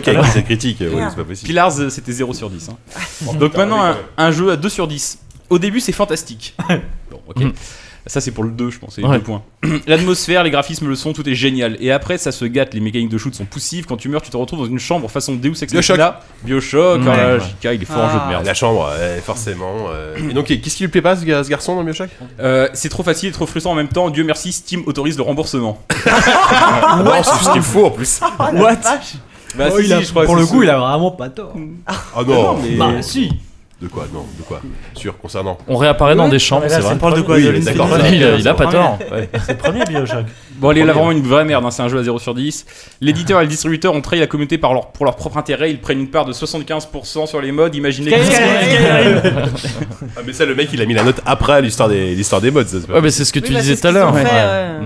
qui- 0.00 0.10
qui 0.10 0.16
as 0.38 0.42
critique. 0.42 0.80
ouais. 0.80 0.88
C'est 1.10 1.16
pas 1.16 1.24
possible. 1.24 1.46
Pillars, 1.46 1.78
euh, 1.78 1.90
c'était 1.90 2.12
0 2.12 2.32
sur 2.34 2.48
10. 2.50 2.70
hein. 2.70 3.32
Donc 3.38 3.54
maintenant, 3.56 3.94
un, 4.16 4.30
jeu 4.32 4.50
à 4.50 4.56
2 4.56 4.68
sur 4.68 4.88
10. 4.88 5.18
Au 5.50 5.58
début, 5.58 5.80
c'est 5.80 5.92
fantastique. 5.92 6.56
bon, 7.10 7.20
ok. 7.28 7.42
Ça, 8.06 8.20
c'est 8.22 8.30
pour 8.30 8.44
le 8.44 8.50
2, 8.50 8.70
je 8.70 8.78
pense, 8.78 8.94
c'est 8.94 9.02
les 9.02 9.06
Ouais. 9.08 9.16
deux 9.18 9.22
points. 9.22 9.42
L'atmosphère, 9.86 10.42
les 10.44 10.50
graphismes, 10.50 10.88
le 10.88 10.94
son, 10.94 11.12
tout 11.12 11.28
est 11.28 11.34
génial. 11.34 11.76
Et 11.80 11.90
après, 11.92 12.16
ça 12.16 12.32
se 12.32 12.44
gâte, 12.46 12.72
les 12.72 12.80
mécaniques 12.80 13.10
de 13.10 13.18
shoot 13.18 13.34
sont 13.34 13.44
poussives. 13.44 13.84
Quand 13.86 13.96
tu 13.98 14.08
meurs, 14.08 14.22
tu 14.22 14.30
te 14.30 14.36
retrouves 14.36 14.60
dans 14.60 14.64
une 14.66 14.78
chambre 14.78 15.10
façon 15.10 15.34
Deus 15.34 15.52
Ex 15.62 15.72
Bioshock. 15.72 15.98
Machina. 15.98 16.20
Bioshock, 16.44 17.02
Ouais. 17.02 17.08
ah. 17.08 17.38
JK, 17.38 17.64
il 17.74 17.82
est 17.82 17.84
fort 17.84 17.98
en 17.98 18.06
Ah. 18.08 18.12
jeu 18.12 18.18
de 18.24 18.28
merde. 18.30 18.46
La 18.46 18.54
chambre, 18.54 18.90
forcément. 19.24 19.88
euh. 19.90 20.16
Et 20.30 20.32
donc, 20.32 20.46
qu'est-ce 20.46 20.76
qui 20.76 20.84
lui 20.84 20.88
plaît 20.90 21.02
pas, 21.02 21.16
ce 21.16 21.24
ga- 21.24 21.44
ce 21.44 21.50
garçon 21.50 21.74
dans 21.76 21.84
Bioshock? 21.84 22.08
Euh, 22.40 22.68
c'est 22.72 22.88
trop 22.88 23.02
facile 23.02 23.28
et 23.28 23.32
trop 23.32 23.46
frustrant 23.46 23.72
en 23.72 23.76
même 23.76 23.88
temps. 23.88 24.08
Dieu 24.10 24.24
merci, 24.24 24.52
Steam 24.52 24.82
autorise 24.86 25.16
le 25.16 25.22
remboursement. 25.24 25.82
Ah 26.06 27.02
non, 27.04 27.12
c'est 27.22 27.44
ce 27.44 27.50
qu'il 27.52 27.62
faut 27.62 27.86
en 27.86 27.90
plus. 27.90 28.20
What? 28.38 28.76
Bah, 29.56 29.68
Oh, 29.72 29.78
si, 29.80 29.86
il 29.86 29.92
a- 29.92 29.98
si, 30.00 30.04
je 30.04 30.10
crois 30.10 30.24
pour 30.24 30.36
le 30.36 30.46
coup, 30.46 30.62
il 30.62 30.70
a 30.70 30.78
vraiment 30.78 31.10
pas 31.10 31.30
tort. 31.30 31.54
Ah 31.86 32.22
non, 32.26 32.58
mais- 32.62 32.76
Bah, 32.76 32.92
si. 33.00 33.30
De 33.80 33.86
quoi 33.86 34.06
Non, 34.12 34.24
de 34.36 34.42
quoi 34.42 34.60
Sûr, 34.94 35.16
concernant. 35.18 35.56
On 35.68 35.76
réapparaît 35.76 36.16
dans 36.16 36.28
des 36.28 36.40
champs, 36.40 36.60
c'est 36.66 36.80
vrai. 36.80 36.94
le 36.94 36.98
premier- 36.98 37.16
de 37.16 37.20
quoi 37.22 37.36
Oui, 37.36 37.44
de 37.44 37.50
Lynn 37.50 37.62
d'accord. 37.62 37.88
Phoenix 37.88 38.08
Il, 38.12 38.24
a- 38.24 38.34
il 38.36 38.48
a 38.48 38.54
pas 38.54 38.66
tort. 38.66 38.98
C'est 39.46 39.52
le 39.52 39.56
premier 39.58 39.84
Bioshock. 39.84 40.24
Bon, 40.56 40.70
allez, 40.70 40.80
là, 40.82 40.92
Premier. 40.92 41.06
vraiment 41.06 41.12
une 41.22 41.24
vraie 41.28 41.44
merde, 41.44 41.64
hein, 41.64 41.70
c'est 41.70 41.82
un 41.82 41.88
jeu 41.88 42.00
à 42.00 42.02
0 42.02 42.18
sur 42.18 42.34
10. 42.34 42.66
L'éditeur 43.00 43.38
et 43.40 43.44
le 43.44 43.48
distributeur 43.48 43.94
ont 43.94 44.00
trahi 44.00 44.18
la 44.18 44.26
communauté 44.26 44.58
par 44.58 44.74
leur, 44.74 44.88
pour 44.88 45.04
leur 45.04 45.14
propre 45.14 45.36
intérêt, 45.38 45.70
ils 45.70 45.80
prennent 45.80 46.00
une 46.00 46.08
part 46.10 46.24
de 46.24 46.32
75% 46.32 47.26
sur 47.28 47.40
les 47.40 47.52
modes, 47.52 47.76
imaginez 47.76 48.12
Ah, 50.16 50.20
mais 50.26 50.32
ça, 50.32 50.44
le 50.44 50.56
mec, 50.56 50.70
il 50.72 50.82
a 50.82 50.86
mis 50.86 50.94
la 50.94 51.04
note 51.04 51.20
après 51.24 51.62
l'histoire 51.62 51.88
des, 51.88 52.14
l'histoire 52.16 52.40
des 52.40 52.50
mods. 52.50 52.62
ça, 52.64 52.78
c'est 52.80 52.86
pas 52.88 52.94
Ouais, 52.94 53.00
mais 53.00 53.10
c'est 53.10 53.24
ce 53.24 53.32
que 53.32 53.38
tu 53.38 53.50
Oui, 53.50 53.54
bah, 53.54 53.60
disais 53.60 53.76
tout 53.76 53.86
à 53.86 53.92
l'heure. 53.92 54.12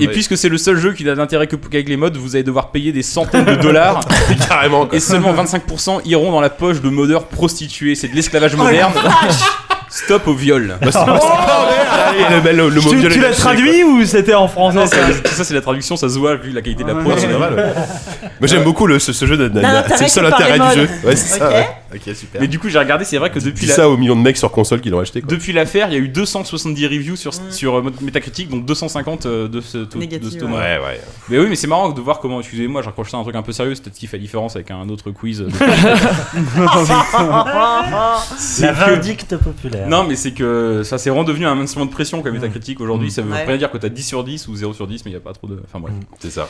Et 0.01 0.09
puisque 0.09 0.37
c'est 0.37 0.49
le 0.51 0.59
seul 0.59 0.77
jeu 0.77 0.93
qui 0.93 1.05
n'a 1.05 1.15
d'intérêt 1.15 1.47
que 1.47 1.57
qu'avec 1.57 1.89
les 1.89 1.97
modes, 1.97 2.17
vous 2.19 2.35
allez 2.37 2.43
devoir 2.45 2.71
payer 2.71 2.93
des 2.93 3.03
centaines 3.03 3.45
de 3.47 3.55
dollars 3.57 4.05
Carrément, 4.49 4.87
quoi. 4.87 4.97
et 4.97 5.01
seulement 5.01 5.33
25% 5.33 6.03
iront 6.05 6.31
dans 6.33 6.41
la 6.43 6.51
poche 6.51 6.83
de 6.83 6.91
modeurs 6.91 7.25
prostitués. 7.29 7.95
C'est 7.95 8.09
de 8.09 8.15
l'esclavage 8.15 8.53
Oh 8.55 8.63
moderne. 8.91 9.15
Stop 9.89 10.27
au 10.29 10.35
viol. 10.35 10.79
Bah, 10.81 10.89
c'est- 10.91 10.99
Allez, 10.99 12.25
le, 12.53 12.53
le, 12.53 12.69
le 12.71 12.81
mot 12.81 12.91
Tu, 12.91 12.97
viol 12.97 13.13
tu 13.13 13.19
est 13.19 13.23
l'as 13.23 13.29
lâché, 13.29 13.41
traduit 13.43 13.85
ou 13.85 14.05
c'était 14.07 14.33
en 14.35 14.49
français 14.49 14.77
Non, 14.79 14.87
ça 14.87 14.97
ça, 14.97 15.31
ça, 15.35 15.45
c'est 15.45 15.53
la 15.55 15.61
traduction, 15.61 15.97
ça 15.97 16.09
se 16.09 16.19
voit 16.19 16.37
vu 16.37 16.51
la 16.51 16.63
qualité 16.63 16.83
de 16.83 16.89
la 16.89 16.95
quoi. 16.95 17.03
prod. 17.03 17.15
Ouais, 17.15 17.21
c'est 17.21 17.29
normal. 17.29 17.55
ouais. 17.55 17.63
Moi 18.41 18.49
j'aime 18.49 18.65
beaucoup 18.65 18.87
le, 18.87 18.99
ce, 18.99 19.13
ce 19.13 19.27
jeu, 19.27 19.37
de- 19.37 19.49
de- 19.49 19.61
N'a 19.61 19.85
c'est 19.97 20.05
le 20.05 20.09
seul 20.09 20.31
par 20.31 20.41
intérêt 20.41 20.59
du 20.59 20.81
jeu. 20.81 20.89
Ouais, 21.05 21.15
c'est 21.17 21.39
ça. 21.39 21.47
Ok. 21.49 21.55
ouais. 21.55 21.69
Ok, 21.95 22.15
super. 22.15 22.41
Mais 22.41 22.49
du 22.49 22.59
coup, 22.59 22.69
j'ai 22.69 22.79
regardé, 22.79 23.05
c'est 23.05 23.19
vrai 23.19 23.31
que 23.31 23.39
Dis 23.39 23.47
depuis 23.47 23.67
la, 23.67 23.75
ça 23.75 23.89
aux 23.89 23.97
millions 23.97 24.17
de 24.17 24.21
mecs 24.23 24.37
sur 24.37 24.51
console 24.51 24.81
qui 24.81 24.91
l'ont 24.91 25.01
acheté. 25.01 25.21
Quoi. 25.21 25.31
Depuis 25.31 25.53
l'affaire, 25.53 25.89
il 25.89 25.95
y 25.95 25.97
a 25.97 26.01
eu 26.01 26.09
270 26.09 26.87
reviews 26.87 27.17
sur, 27.17 27.33
Mm. 27.33 27.51
sur 27.51 27.79
euh, 27.79 27.93
Metacritic, 28.01 28.49
donc 28.49 28.65
250 28.67 29.27
euh, 29.27 29.49
de 29.49 29.61
ce, 29.61 29.79
taux- 29.79 29.99
de 29.99 30.31
ce 30.31 30.39
taux. 30.39 30.47
ouais. 30.47 30.53
Ouais, 30.53 30.79
ouais. 30.79 31.01
Mais 31.29 31.39
oui, 31.39 31.47
mais 31.49 31.57
c'est 31.57 31.67
marrant 31.67 31.91
de 31.91 32.01
voir 32.01 32.21
comment, 32.21 32.41
excusez-moi, 32.41 32.83
j'ai 32.83 32.87
raccroché 32.87 33.17
un 33.17 33.23
truc 33.23 33.35
un 33.37 33.43
peu 33.43 33.53
sérieux, 33.53 33.75
c'est 33.75 33.83
peut-être 33.83 33.95
ce 33.95 34.01
qui 34.01 34.07
fait 34.07 34.17
la 34.17 34.23
différence 34.23 34.57
avec 34.57 34.71
un 34.71 34.89
autre 34.89 35.11
quiz. 35.11 35.41
de- 35.41 35.49
C'est 38.39 38.67
La 38.67 38.73
que- 38.75 39.35
populaire. 39.37 39.89
Non, 39.89 40.05
mais 40.05 40.17
c'est 40.17 40.33
que 40.33 40.83
ça 40.85 40.99
s'est 40.99 41.11
vraiment 41.11 41.25
devenu 41.25 41.47
un 41.47 41.59
instrument 41.59 41.87
de 41.87 41.91
pression 41.91 42.23
comme 42.23 42.35
Metacritic 42.35 42.81
aujourd'hui. 42.81 43.11
Ça 43.11 43.23
veut 43.23 43.33
Ouais. 43.33 43.45
rien 43.45 43.57
dire 43.57 43.71
que 43.71 43.79
t'as 43.79 43.89
10 43.89 44.03
sur 44.03 44.25
10 44.25 44.49
ou 44.49 44.57
0 44.57 44.73
sur 44.75 44.87
10, 44.87 45.05
mais 45.05 45.11
il 45.11 45.15
y 45.15 45.17
a 45.17 45.21
pas 45.21 45.33
trop 45.33 45.47
de. 45.47 45.61
Enfin 45.65 45.81
bref. 45.81 45.95
C'est 46.19 46.31
ça. 46.31 46.49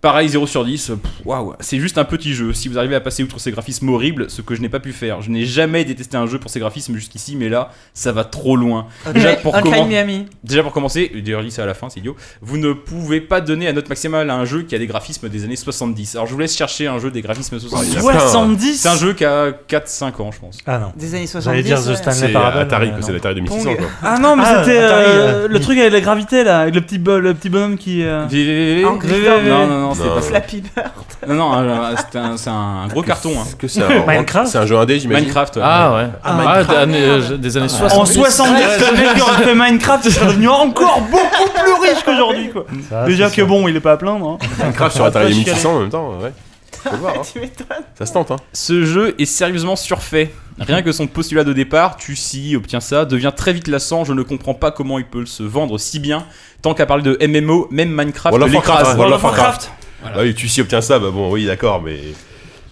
Pareil, 0.00 0.30
0 0.30 0.46
sur 0.46 0.64
10, 0.64 0.90
euh, 0.90 0.94
pff, 0.96 1.10
waouh, 1.26 1.52
c'est 1.60 1.78
juste 1.78 1.98
un 1.98 2.04
petit 2.04 2.32
jeu. 2.32 2.54
Si 2.54 2.68
vous 2.68 2.78
arrivez 2.78 2.94
à 2.94 3.00
passer 3.00 3.22
outre 3.22 3.38
ces 3.38 3.50
graphismes 3.52 3.90
horribles, 3.90 4.30
ce 4.30 4.40
que 4.40 4.54
je 4.54 4.62
n'ai 4.62 4.70
pas 4.70 4.80
pu 4.80 4.92
faire, 4.92 5.20
je 5.20 5.28
n'ai 5.30 5.44
jamais 5.44 5.84
détesté 5.84 6.16
un 6.16 6.26
jeu 6.26 6.38
pour 6.38 6.50
ses 6.50 6.58
graphismes 6.58 6.94
jusqu'ici, 6.94 7.36
mais 7.36 7.50
là, 7.50 7.70
ça 7.92 8.10
va 8.10 8.24
trop 8.24 8.56
loin. 8.56 8.86
Déjà, 9.12 9.34
pour 9.36 9.54
Hotline 9.54 9.74
comment- 9.74 9.86
Miami. 9.86 10.24
Déjà 10.42 10.62
pour 10.62 10.72
commencer, 10.72 11.10
et 11.14 11.20
d'ailleurs 11.20 11.42
dit 11.42 11.50
ça 11.50 11.64
à 11.64 11.66
la 11.66 11.74
fin, 11.74 11.90
c'est 11.90 12.00
idiot, 12.00 12.16
vous 12.40 12.56
ne 12.56 12.72
pouvez 12.72 13.20
pas 13.20 13.42
donner 13.42 13.68
à 13.68 13.74
note 13.74 13.90
maximale 13.90 14.30
à 14.30 14.34
un 14.36 14.46
jeu 14.46 14.62
qui 14.62 14.74
a 14.74 14.78
des 14.78 14.86
graphismes 14.86 15.28
des 15.28 15.44
années 15.44 15.56
70. 15.56 16.14
Alors 16.14 16.26
je 16.26 16.32
vous 16.32 16.38
laisse 16.40 16.56
chercher 16.56 16.86
un 16.86 16.98
jeu 16.98 17.10
des 17.10 17.20
graphismes 17.20 17.56
il 17.56 17.66
y 17.66 17.68
70. 17.68 17.96
a 17.98 18.00
plein. 18.00 18.20
70 18.20 18.80
C'est 18.80 18.88
un 18.88 18.96
jeu 18.96 19.12
qui 19.12 19.26
a 19.26 19.50
4-5 19.68 20.18
ans, 20.22 20.30
je 20.32 20.40
pense. 20.40 20.58
Ah 20.66 20.78
non. 20.78 20.92
Des 20.96 21.14
années 21.14 21.26
70. 21.26 21.44
J'allais 21.44 21.62
dire 21.62 21.84
The 21.84 21.88
ouais. 21.88 21.96
Stanley 21.96 22.16
C'est 22.16 22.28
Parable. 22.32 22.58
Atari, 22.58 22.88
non. 22.90 22.96
c'est 23.02 23.12
l'Atari 23.12 23.34
2600 23.34 23.74
quoi. 23.76 23.86
Ah 24.02 24.18
non, 24.18 24.34
mais 24.34 24.44
Ah, 24.46 24.62
c'était 24.64 24.78
euh, 24.78 24.88
euh, 25.44 25.48
le 25.48 25.60
truc 25.60 25.78
avec 25.78 25.92
la 25.92 26.00
gravité 26.00 26.42
là, 26.42 26.60
avec 26.60 26.74
le 26.74 26.80
petit, 26.80 26.96
bo- 26.98 27.18
le 27.20 27.34
petit 27.34 27.50
bonhomme 27.50 27.76
qui. 27.76 28.02
euh, 28.02 28.22
Non, 28.82 28.96
Bird. 28.96 29.68
non, 29.68 29.89
non, 29.90 29.94
c'est 30.02 30.08
Non. 30.08 30.14
pas. 30.14 30.20
Flappy 30.22 30.62
Bird. 30.62 30.90
Non, 31.28 31.34
non, 31.34 31.52
un- 31.52 31.94
c'est 31.96 32.18
un, 32.18 32.36
c'est 32.36 32.50
un 32.50 32.86
gros 32.88 33.02
carton. 33.02 33.32
hein. 33.38 33.42
Est-ce 33.46 33.56
que 33.56 33.68
c'est 33.68 33.82
un, 33.82 34.06
Minecraft 34.06 34.50
c'est 34.50 34.58
un 34.58 34.64
jeu 34.66 34.76
indé, 34.78 34.98
j'imagine 34.98 35.24
Minecraft. 35.24 35.56
ouais. 35.56 35.62
Ah 35.64 35.94
ouais. 35.94 36.06
Ah, 36.24 36.64
des 36.64 36.74
années, 36.74 37.04
euh, 37.04 37.36
des 37.36 37.56
années 37.58 37.68
60. 37.68 37.98
En 38.00 38.04
70, 38.06 38.52
le 38.52 38.96
mec 38.96 39.14
qui 39.14 39.20
aurait 39.22 39.42
fait 39.44 39.54
Minecraft, 39.54 40.08
serait 40.10 40.26
devenu 40.26 40.48
encore 40.48 41.00
beaucoup 41.02 41.50
plus 41.52 41.72
riche 41.88 42.02
qu'aujourd'hui 42.04 42.50
quoi. 42.50 42.64
Ça, 42.88 43.04
Déjà 43.04 43.28
c'est 43.28 43.36
que 43.36 43.42
bon, 43.42 43.68
il 43.68 43.76
est 43.76 43.80
pas 43.80 43.92
à 43.92 43.96
plaindre. 43.98 44.26
hein. 44.26 44.38
Minecraft 44.62 44.94
sur 44.96 45.04
Ah, 45.04 45.08
Atari 45.08 45.24
pas 45.26 45.30
2600 45.34 45.74
en 45.74 45.80
même 45.80 45.90
temps, 45.90 46.18
ouais. 46.22 46.32
Faut 46.82 46.96
voir, 46.96 47.12
hein. 47.18 47.22
Tu 47.32 47.38
m'étonnes. 47.40 47.66
Ça 47.98 48.06
se 48.06 48.12
tente, 48.14 48.30
hein. 48.30 48.36
Ce 48.54 48.84
jeu 48.86 49.14
est 49.18 49.26
sérieusement 49.26 49.76
surfait. 49.76 50.32
Rien 50.58 50.82
que 50.82 50.92
son 50.92 51.06
postulat 51.06 51.44
de 51.44 51.52
départ, 51.52 51.96
tu 51.96 52.16
si 52.16 52.54
obtiens 52.56 52.80
ça, 52.80 53.04
devient 53.06 53.32
très 53.34 53.52
vite 53.52 53.66
lassant. 53.68 54.04
Je 54.04 54.12
ne 54.14 54.22
comprends 54.22 54.52
pas 54.54 54.70
comment 54.70 54.98
il 54.98 55.04
peut 55.06 55.24
se 55.26 55.42
vendre 55.42 55.78
si 55.78 55.98
bien. 56.00 56.24
Tant 56.62 56.74
qu'à 56.74 56.84
parler 56.86 57.02
de 57.02 57.18
MMO, 57.26 57.68
même 57.70 57.90
Minecraft 57.90 58.32
World 58.34 58.44
of 58.48 58.52
l'écrase. 58.52 58.76
Warcraft, 58.76 58.98
World 58.98 59.14
of 59.14 59.22
Warcraft. 59.24 59.70
Voilà. 60.02 60.16
Ah 60.18 60.22
oui, 60.22 60.34
tu 60.34 60.48
s'y 60.48 60.60
obtiens 60.60 60.80
ça, 60.80 60.98
bah 60.98 61.10
bon, 61.12 61.30
oui, 61.30 61.46
d'accord, 61.46 61.82
mais. 61.82 61.98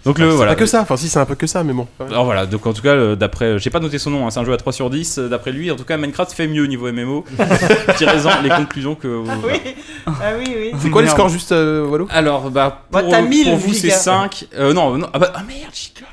Donc 0.05 0.19
le 0.21 0.31
c'est 0.31 0.37
voilà. 0.37 0.53
pas 0.53 0.59
que 0.61 0.65
ça, 0.67 0.81
enfin 0.81 0.97
si, 0.97 1.09
c'est 1.09 1.19
un 1.19 1.27
peu 1.27 1.35
que 1.35 1.47
ça, 1.47 1.63
mais 1.65 1.73
bon. 1.75 1.87
Alors 2.01 2.25
voilà, 2.25 2.47
donc 2.47 2.67
en 2.67 2.73
tout 2.73 2.81
cas, 2.81 3.15
d'après, 3.17 3.59
j'ai 3.59 3.69
pas 3.69 3.81
noté 3.81 3.99
son 3.99 4.11
nom, 4.11 4.27
hein, 4.27 4.31
c'est 4.31 4.39
un 4.41 4.45
jeu 4.45 4.53
à 4.53 4.57
3 4.57 4.73
sur 4.73 4.89
10, 4.89 5.19
euh, 5.19 5.29
d'après 5.29 5.51
lui, 5.53 5.71
en 5.71 5.77
tout 5.77 5.85
cas 5.85 5.97
Minecraft 5.99 6.33
fait 6.33 6.47
mieux 6.47 6.65
niveau 6.67 6.91
MMO. 6.91 7.25
Tirez-en 7.99 8.41
les 8.43 8.49
conclusions 8.49 8.95
que... 8.95 9.09
vous- 9.09 9.25
voilà. 9.25 9.59
Oui. 9.65 9.75
Ah 10.07 10.13
oui, 10.39 10.55
oui. 10.57 10.71
C'est 10.81 10.89
quoi 10.91 11.03
les 11.03 11.09
scores 11.09 11.29
juste, 11.29 11.53
euh, 11.53 11.85
Wallo? 11.87 12.07
Alors, 12.11 12.51
bah, 12.51 12.85
Bah, 12.91 13.01
pour, 13.03 13.11
t'as 13.11 13.21
1000, 13.23 13.45
pour 13.49 13.57
vous 13.57 13.75
c'est 13.75 13.81
giga. 13.89 13.95
5, 13.97 14.47
euh, 14.57 14.73
non, 14.73 14.97
non, 14.97 15.09
ah 15.13 15.19
bah, 15.19 15.33
ah 15.35 15.43
merde, 15.47 15.75
giga, 15.75 16.07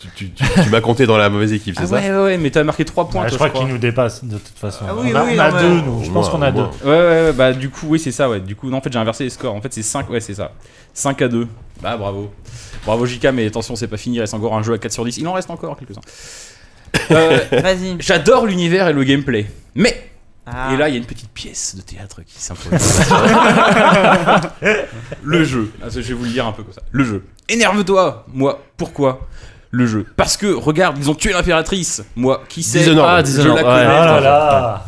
Tu, 0.00 0.08
tu, 0.14 0.30
tu- 0.30 0.44
tu 0.64 0.70
m'as 0.70 0.80
compté 0.80 1.04
dans 1.06 1.18
la 1.18 1.28
mauvaise 1.28 1.52
équipe, 1.52 1.74
c'est 1.76 1.82
Ah 1.84 1.86
ça 1.86 1.94
ouais, 1.96 2.10
ouais, 2.10 2.22
ouais, 2.24 2.38
mais 2.38 2.50
t'as 2.50 2.64
marqué 2.64 2.86
3 2.86 3.10
points, 3.10 3.24
Ah, 3.26 3.28
je 3.28 3.34
crois 3.34 3.50
qu'il 3.50 3.66
nous 3.66 3.76
dépasse 3.76 4.24
de 4.24 4.38
toute 4.38 4.56
façon. 4.58 4.86
Ah 4.88 4.94
oui, 4.96 5.10
on 5.12 5.16
a, 5.16 5.24
oui, 5.24 5.32
on 5.36 5.38
a 5.38 5.50
non, 5.50 5.60
deux, 5.60 5.80
nous. 5.82 6.04
Je 6.04 6.10
pense 6.10 6.30
qu'on 6.30 6.40
a 6.40 6.50
deux. 6.50 6.62
Ouais, 6.62 6.68
ouais, 6.84 6.90
ouais, 7.26 7.32
bah 7.34 7.52
du 7.52 7.68
coup, 7.68 7.86
oui, 7.90 7.98
c'est 7.98 8.10
ça, 8.10 8.30
ouais. 8.30 8.40
Du 8.40 8.56
coup, 8.56 8.70
non, 8.70 8.78
en 8.78 8.80
fait, 8.80 8.90
j'ai 8.90 8.98
inversé 8.98 9.24
les 9.24 9.30
scores. 9.30 9.54
En 9.54 9.60
fait, 9.60 9.74
c'est 9.74 9.82
5, 9.82 10.08
ouais, 10.08 10.20
c'est 10.20 10.32
ça. 10.34 10.52
5 10.94 11.20
à 11.20 11.28
2. 11.28 11.46
Bah, 11.82 11.98
bravo. 11.98 12.32
Bravo, 12.86 13.04
JK, 13.04 13.26
mais 13.34 13.46
attention, 13.46 13.76
c'est 13.76 13.88
pas 13.88 13.98
fini, 13.98 14.16
il 14.16 14.20
reste 14.20 14.32
encore 14.32 14.54
un 14.56 14.62
jeu 14.62 14.72
à 14.72 14.78
4 14.78 14.90
sur 14.90 15.04
10. 15.04 15.18
Il 15.18 15.28
en 15.28 15.34
reste 15.34 15.50
encore 15.50 15.76
quelques-uns. 15.76 16.00
Euh, 17.12 17.38
Vas-y. 17.52 17.96
J'adore 18.00 18.46
l'univers 18.46 18.88
et 18.88 18.92
le 18.92 19.04
gameplay. 19.04 19.46
Mais, 19.76 20.10
Ah. 20.46 20.70
et 20.72 20.76
là, 20.76 20.88
il 20.88 20.92
y 20.92 20.94
a 20.96 20.98
une 20.98 21.04
petite 21.06 21.30
pièce 21.30 21.76
de 21.76 21.82
théâtre 21.82 22.22
qui 22.26 22.40
s'impose. 22.40 22.72
le 25.22 25.44
jeu. 25.44 25.70
Ah, 25.82 25.86
je 25.90 26.00
vais 26.00 26.14
vous 26.14 26.24
le 26.24 26.30
dire 26.30 26.46
un 26.46 26.52
peu 26.52 26.62
comme 26.62 26.72
ça. 26.72 26.82
Le 26.90 27.04
jeu. 27.04 27.24
Énerve-toi 27.48 28.26
Moi, 28.32 28.60
pourquoi? 28.76 29.26
Le 29.70 29.86
jeu 29.86 30.04
Parce 30.16 30.36
que, 30.36 30.46
regarde, 30.46 30.96
ils 30.98 31.08
ont 31.10 31.14
tué 31.14 31.32
l'impératrice. 31.32 32.02
Moi, 32.16 32.42
qui 32.48 32.62
sait 32.62 32.80
Dishonored. 32.80 33.06
Ah, 33.08 33.18
Je 33.20 33.24
Dishonored, 33.24 33.56
la 33.56 33.62
ouais. 33.62 33.62
connais. 33.84 33.86
Ah 33.98 34.04
là 34.06 34.20
là. 34.20 34.84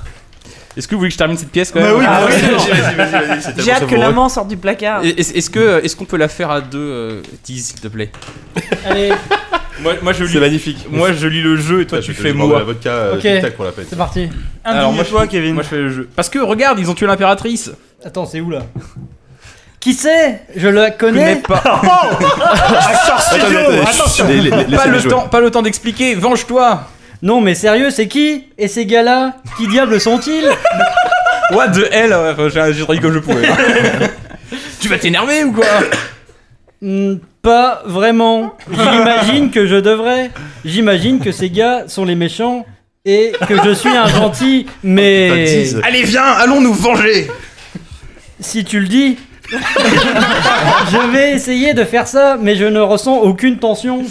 Est-ce 0.76 0.88
que 0.88 0.94
vous 0.94 1.00
voulez 1.00 1.10
que 1.10 1.12
je 1.12 1.18
termine 1.18 1.36
cette 1.36 1.50
pièce 1.52 1.70
quand 1.70 1.80
Bah 1.80 1.88
même 1.88 1.98
oui, 1.98 2.04
Ah 2.08 2.20
bah 2.22 2.26
oui, 2.30 2.34
oui. 2.42 2.70
vas-y, 2.70 2.94
vas-y, 2.96 3.26
vas-y, 3.28 3.42
c'est 3.42 3.60
J'ai 3.60 3.72
hâte 3.72 3.86
que 3.86 3.94
l'amant 3.94 4.28
sorte 4.30 4.48
du 4.48 4.56
placard. 4.56 5.02
Est-ce 5.04 5.50
que 5.50 5.84
est-ce 5.84 5.94
qu'on 5.94 6.06
peut 6.06 6.16
la 6.16 6.28
faire 6.28 6.50
à 6.50 6.62
deux, 6.62 6.78
euh, 6.78 7.22
Tease, 7.42 7.64
s'il 7.66 7.80
te 7.80 7.88
plaît? 7.88 8.10
Allez, 8.86 9.12
moi, 9.82 9.92
moi 10.02 10.12
je 10.14 10.24
C'est 10.24 10.32
lis, 10.32 10.40
magnifique. 10.40 10.86
moi 10.90 11.12
je 11.12 11.26
lis 11.26 11.42
le 11.42 11.56
jeu 11.56 11.82
et 11.82 11.86
toi 11.86 11.98
Ouais, 11.98 12.04
tu 12.04 12.12
je 12.14 12.16
fais 12.16 12.32
de 12.32 12.38
la 12.38 12.44
moi. 12.46 12.62
vodka 12.62 12.88
euh, 12.90 13.16
Ok. 13.16 13.52
Pour 13.54 13.66
la 13.66 13.72
c'est 13.86 13.96
parti. 13.96 14.30
Alors 14.64 14.92
moi 14.92 15.04
je, 15.04 15.08
Indigne-toi, 15.10 15.26
Kevin. 15.26 15.54
moi 15.54 15.62
je 15.62 15.68
fais 15.68 15.76
le 15.76 15.90
jeu. 15.90 16.08
Parce 16.16 16.30
que 16.30 16.38
regarde, 16.38 16.78
ils 16.78 16.90
ont 16.90 16.94
tué 16.94 17.06
l'impératrice. 17.06 17.70
Attends, 18.02 18.24
c'est 18.24 18.40
où 18.40 18.48
là? 18.48 18.60
Qui 19.82 19.94
c'est? 19.94 20.42
Je 20.54 20.68
la 20.68 20.92
connais 20.92 21.40
connais. 21.42 21.42
pas. 21.42 21.56
Attends, 21.82 23.16
attends, 23.16 23.82
attention. 23.90 24.28
Les- 24.28 24.40
les- 24.42 24.76
pas 24.76 24.86
le 24.86 25.00
jouer. 25.00 25.10
temps, 25.10 25.26
pas 25.28 25.40
le 25.40 25.50
temps 25.50 25.60
d'expliquer. 25.62 26.14
Venge-toi. 26.14 26.86
Non, 27.20 27.40
mais 27.40 27.56
sérieux, 27.56 27.90
c'est 27.90 28.06
qui? 28.06 28.44
Et 28.58 28.68
ces 28.68 28.86
gars-là 28.86 29.34
Qui 29.56 29.66
diable 29.66 30.00
sont-ils? 30.00 30.48
What 31.52 31.70
the 31.70 31.88
hell 31.90 32.14
enfin, 32.14 32.48
J'ai 32.48 32.72
j'ai 32.74 32.84
trahi 32.84 33.00
comme 33.00 33.12
je 33.12 33.18
pouvais. 33.18 33.42
tu 34.80 34.88
vas 34.88 34.98
t'énerver 34.98 35.42
ou 35.42 35.52
quoi? 35.52 35.66
Hmm, 36.80 37.16
Pas 37.42 37.82
vraiment. 37.84 38.54
J'imagine 38.70 39.50
que 39.50 39.66
je 39.66 39.76
devrais. 39.76 40.30
J'imagine 40.64 41.18
que 41.18 41.32
ces 41.32 41.50
gars 41.50 41.84
sont 41.88 42.04
les 42.04 42.14
méchants 42.14 42.64
et 43.04 43.32
que 43.48 43.54
je 43.64 43.70
suis 43.74 43.90
un 43.96 44.06
gentil, 44.06 44.66
mais 44.84 45.28
Putain, 45.28 45.44
tease. 45.44 45.80
Allez 45.84 46.04
viens, 46.04 46.22
allons 46.24 46.60
nous 46.60 46.72
venger. 46.74 47.28
si 48.38 48.64
tu 48.64 48.78
le 48.78 48.86
dis. 48.86 49.18
Je 49.52 51.12
vais 51.12 51.32
essayer 51.32 51.74
de 51.74 51.84
faire 51.84 52.06
ça, 52.06 52.36
mais 52.40 52.56
je 52.56 52.64
ne 52.64 52.80
ressens 52.80 53.16
aucune 53.18 53.58
tension. 53.58 54.02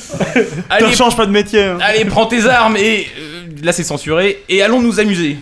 Allez, 0.69 0.87
Ne 0.87 0.91
change 0.95 1.15
pas 1.15 1.25
de 1.25 1.31
métier. 1.31 1.63
hein. 1.63 1.77
allez, 1.81 2.05
prends 2.05 2.25
tes 2.25 2.45
armes 2.47 2.77
et 2.77 3.07
euh, 3.19 3.41
là 3.63 3.71
c'est 3.71 3.83
censuré 3.83 4.43
et 4.49 4.61
allons 4.61 4.81
nous 4.81 4.99
amuser. 4.99 5.37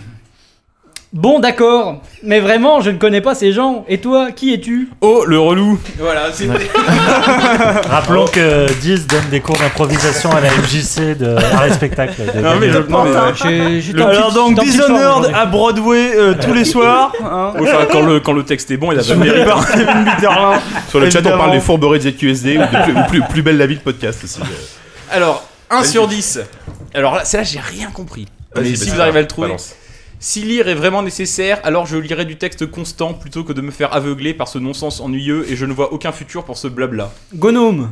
Bon, 1.12 1.40
d'accord, 1.40 2.04
mais 2.22 2.40
vraiment, 2.40 2.82
je 2.82 2.92
ne 2.92 2.98
connais 3.00 3.20
pas 3.22 3.34
ces 3.34 3.52
gens. 3.52 3.84
Et 3.88 3.98
toi, 4.00 4.32
qui 4.32 4.54
es-tu? 4.54 4.90
Oh 5.02 5.24
le 5.26 5.40
relou. 5.40 5.80
Voilà, 5.98 6.26
c'est 6.32 6.46
Rappelons 7.90 8.26
que 8.28 8.72
Diz 8.82 9.08
donne 9.08 9.28
des 9.32 9.40
cours 9.40 9.58
d'improvisation 9.58 10.30
à 10.32 10.40
la 10.40 10.50
MJC 10.50 11.18
de 11.18 11.36
art 11.36 11.66
et 11.66 11.74
spectacle. 11.74 12.14
de 12.36 12.40
Non, 12.40 12.58
mais 12.60 12.70
je- 12.70 12.74
Gabriel. 12.74 12.90
non, 12.90 13.04
mais, 13.06 13.10
ouais. 13.12 13.34
J'ai- 13.42 13.82
j'étais 13.82 14.02
en 14.04 14.08
Alors 14.08 14.22
petite- 14.28 14.36
donc 14.36 14.50
j'étais 14.50 14.62
en 14.62 14.64
petite 14.66 14.82
forme 14.82 14.94
Dishonored 14.94 15.18
aujourd'hui. 15.22 15.36
à 15.36 15.46
Broadway 15.48 16.12
euh, 16.16 16.34
tous 16.40 16.54
les 16.54 16.66
soirs. 16.74 17.12
hein. 17.24 17.54
Enfin, 17.60 17.88
quand 17.92 18.02
le, 18.02 18.20
quand 18.20 18.34
le 18.34 18.44
texte 18.44 18.70
est 18.70 18.78
bon, 18.78 18.92
il 18.92 19.00
a 19.00 19.04
pas 19.04 19.10
de 19.10 19.16
mérite. 19.16 19.46
Par 19.46 19.68
Kevin 19.72 20.04
Bitterlin. 20.06 20.60
Sur 20.90 21.00
le 21.00 21.10
chat, 21.10 21.18
on 21.18 21.22
Évidemment. 21.22 21.38
parle 21.40 21.52
des 21.54 21.60
fourberies 21.60 22.00
de 22.00 22.10
ZQSD 22.12 22.58
ou 22.58 22.62
de 22.62 22.84
plus, 22.84 22.94
ou 22.94 23.04
plus, 23.10 23.22
plus 23.34 23.42
belle 23.42 23.58
la 23.58 23.66
vie 23.66 23.78
de 23.78 23.82
podcast 23.82 24.24
aussi. 24.24 24.40
Alors, 25.12 25.44
1 25.72 25.80
Vas-y. 25.82 25.88
sur 25.88 26.08
10. 26.08 26.40
Alors 26.94 27.16
là, 27.16 27.26
celle-là, 27.26 27.44
j'ai 27.46 27.60
rien 27.60 27.90
compris. 27.92 28.28
Vas-y, 28.54 28.64
Mais 28.64 28.70
vas-y, 28.76 28.78
si 28.78 28.90
vous 28.92 29.02
arrivez 29.02 29.18
à 29.20 29.22
le 29.22 29.28
trouver, 29.28 29.48
balance. 29.48 29.74
Si 30.20 30.42
lire 30.44 30.68
est 30.68 30.76
vraiment 30.76 31.02
nécessaire, 31.02 31.60
alors 31.64 31.86
je 31.86 31.98
lirai 31.98 32.26
du 32.26 32.38
texte 32.38 32.70
constant 32.70 33.14
plutôt 33.14 33.44
que 33.44 33.54
de 33.54 33.62
me 33.62 33.72
faire 33.72 33.94
aveugler 33.94 34.34
par 34.34 34.48
ce 34.48 34.60
non-sens 34.60 35.00
ennuyeux 35.00 35.46
et 35.50 35.56
je 35.56 35.66
ne 35.66 35.74
vois 35.74 35.94
aucun 35.94 36.12
futur 36.12 36.44
pour 36.44 36.58
ce 36.58 36.68
blabla. 36.68 37.12
Gnome. 37.34 37.92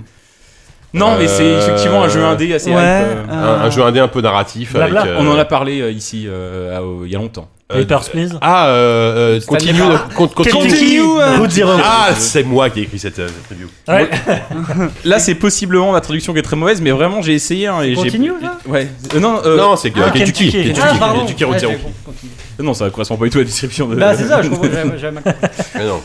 Non, 0.93 1.17
mais 1.17 1.27
c'est 1.27 1.43
Euh, 1.43 1.61
effectivement 1.65 2.03
un 2.03 2.09
jeu 2.09 2.23
indé 2.23 2.53
assez 2.53 2.69
Ouais. 2.69 2.75
hype. 2.75 3.07
euh. 3.17 3.25
Un, 3.29 3.65
un 3.65 3.69
jeu 3.69 3.83
indé 3.83 3.99
un 3.99 4.07
peu 4.07 4.21
narratif. 4.21 4.73
Blabla. 4.73 5.01
avec, 5.01 5.13
euh, 5.13 5.17
On 5.19 5.27
en 5.27 5.37
a 5.37 5.45
parlé 5.45 5.81
euh, 5.81 5.91
ici 5.91 6.25
euh, 6.27 6.77
à- 6.77 6.81
au- 6.81 7.05
il 7.05 7.11
y 7.11 7.15
a 7.15 7.19
longtemps. 7.19 7.49
Euh, 7.69 7.81
Papers, 7.84 8.10
Please 8.11 8.30
Ah, 8.39 8.68
euh, 8.69 9.35
euh, 9.38 9.41
continue. 9.45 9.81
Continue. 10.15 10.53
Continue, 10.53 11.02
euh, 11.19 11.38
Route 11.38 11.52
Zero. 11.52 11.72
Ah, 11.84 12.11
c'est 12.18 12.44
moi 12.44 12.69
qui 12.69 12.80
ai 12.80 12.84
écrit 12.84 12.98
cette, 12.98 13.19
euh, 13.19 13.27
cette 13.27 13.49
review. 13.57 13.68
Ouais. 13.89 14.10
Là, 15.03 15.19
c'est 15.19 15.35
possiblement 15.35 15.91
ma 15.91 15.99
traduction 15.99 16.31
qui 16.31 16.39
est 16.39 16.44
très 16.44 16.56
mauvaise, 16.56 16.80
mais 16.80 16.91
vraiment, 16.91 17.22
j'ai 17.22 17.34
essayé. 17.34 17.68
Hein, 17.68 17.81
et 17.81 17.89
j'ai- 17.89 17.95
Continue, 17.95 18.31
là 18.41 18.57
Ouais. 18.65 18.88
Euh, 19.14 19.19
non, 19.19 19.41
euh, 19.44 19.57
non, 19.57 19.76
c'est 19.76 19.91
que 19.91 19.99
ah, 19.99 20.11
Kentucky. 20.11 20.45
Kentucky. 20.49 20.64
Kentucky. 20.69 20.81
Ah, 20.81 20.95
pardon. 20.98 21.19
Kentucky 21.26 21.44
Route 21.44 21.60
Zero. 21.60 21.73
non, 22.60 22.73
ça 22.73 22.89
correspond 22.89 23.18
pas 23.18 23.26
du 23.26 23.31
tout 23.31 23.38
à 23.39 23.41
la 23.41 23.45
description 23.48 23.88
de. 23.89 23.95
Bah, 23.95 24.15
c'est 24.15 24.27
ça, 24.27 24.41
je 24.41 24.48
comprends. 24.48 24.68
j'avais 24.98 25.11
mal 25.11 25.23
compris. 25.23 25.49
Mais 25.76 25.85
non. 25.85 26.02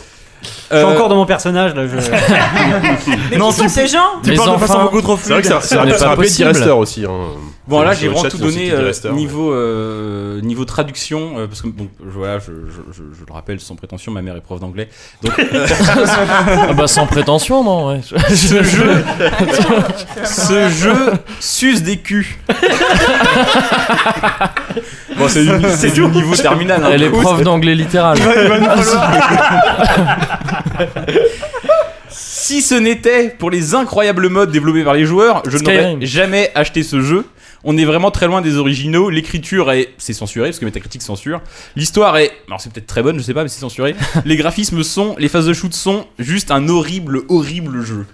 Je 0.73 0.77
suis 0.77 0.85
Euh, 0.85 0.93
encore 0.93 1.09
dans 1.09 1.15
mon 1.15 1.25
personnage, 1.25 1.73
là. 1.75 1.83
Je... 1.87 1.95
Mais 3.31 3.37
Non, 3.37 3.49
qui 3.49 3.55
sont 3.61 3.67
ces 3.69 3.87
gens 3.87 3.99
Tu 4.23 4.31
Mais 4.31 4.35
parles 4.35 4.53
de 4.53 4.57
façon 4.57 4.81
beaucoup 4.83 5.01
trop 5.01 5.17
C'est 5.21 5.33
vrai 5.33 5.41
fluide. 5.43 5.59
que 5.93 5.97
ça, 5.97 6.15
possible. 6.15 6.51
Direster 6.51 6.71
aussi. 6.71 7.05
Hein. 7.05 7.11
Bon 7.65 7.81
là 7.81 7.93
j'ai 7.93 8.09
vraiment 8.09 8.27
tout 8.29 8.37
donné 8.37 8.71
euh, 8.73 8.91
niveau 9.13 9.53
euh, 9.53 10.41
niveau 10.41 10.65
traduction 10.65 11.35
euh, 11.37 11.47
parce 11.47 11.61
que 11.61 11.69
bon 11.69 11.87
voilà 12.03 12.37
je, 12.39 12.51
je, 12.67 12.81
je, 12.91 13.03
je 13.17 13.25
le 13.25 13.31
rappelle 13.33 13.61
sans 13.61 13.77
prétention 13.77 14.11
ma 14.11 14.21
mère 14.21 14.35
est 14.35 14.41
prof 14.41 14.59
d'anglais 14.59 14.89
donc 15.23 15.31
euh, 15.39 15.65
Ah 16.69 16.73
bah 16.73 16.87
sans 16.87 17.05
prétention, 17.05 17.63
non, 17.63 17.87
ouais. 17.87 18.01
ce 18.35 18.63
jeu 18.63 19.05
ce 20.25 20.69
jeu 20.71 21.13
suce 21.39 21.83
des 21.83 21.99
culs 21.99 22.37
bon 25.17 25.29
c'est 25.29 25.45
du, 25.93 26.05
niveau 26.09 26.35
terminal 26.35 26.83
hein, 26.83 26.89
Elle 26.91 27.03
est 27.03 27.09
prof 27.11 27.41
d'anglais 27.43 27.75
littéral. 27.75 28.17
Si 32.09 32.61
ce 32.61 32.75
n'était 32.75 33.29
pour 33.29 33.49
les 33.49 33.73
incroyables 33.73 34.29
modes 34.29 34.51
développés 34.51 34.83
par 34.83 34.93
les 34.93 35.05
joueurs, 35.05 35.41
je 35.47 35.57
n'aurais 35.57 35.97
jamais 36.01 36.51
acheté 36.55 36.83
ce 36.83 37.01
jeu. 37.01 37.25
On 37.63 37.77
est 37.77 37.85
vraiment 37.85 38.11
très 38.11 38.27
loin 38.27 38.41
des 38.41 38.57
originaux. 38.57 39.09
L'écriture 39.09 39.71
est, 39.71 39.93
c'est 39.97 40.13
censuré 40.13 40.49
parce 40.49 40.59
que 40.59 40.65
Metacritic 40.65 41.01
censure. 41.01 41.41
L'histoire 41.75 42.17
est, 42.17 42.31
alors 42.47 42.59
c'est 42.59 42.71
peut-être 42.71 42.87
très 42.87 43.01
bonne, 43.01 43.17
je 43.17 43.23
sais 43.23 43.33
pas, 43.33 43.43
mais 43.43 43.49
c'est 43.49 43.61
censuré. 43.61 43.95
les 44.25 44.35
graphismes 44.35 44.83
sont, 44.83 45.15
les 45.17 45.29
phases 45.29 45.47
de 45.47 45.53
shoot 45.53 45.73
sont 45.73 46.05
juste 46.19 46.51
un 46.51 46.67
horrible, 46.67 47.21
horrible 47.29 47.81
jeu. 47.81 48.05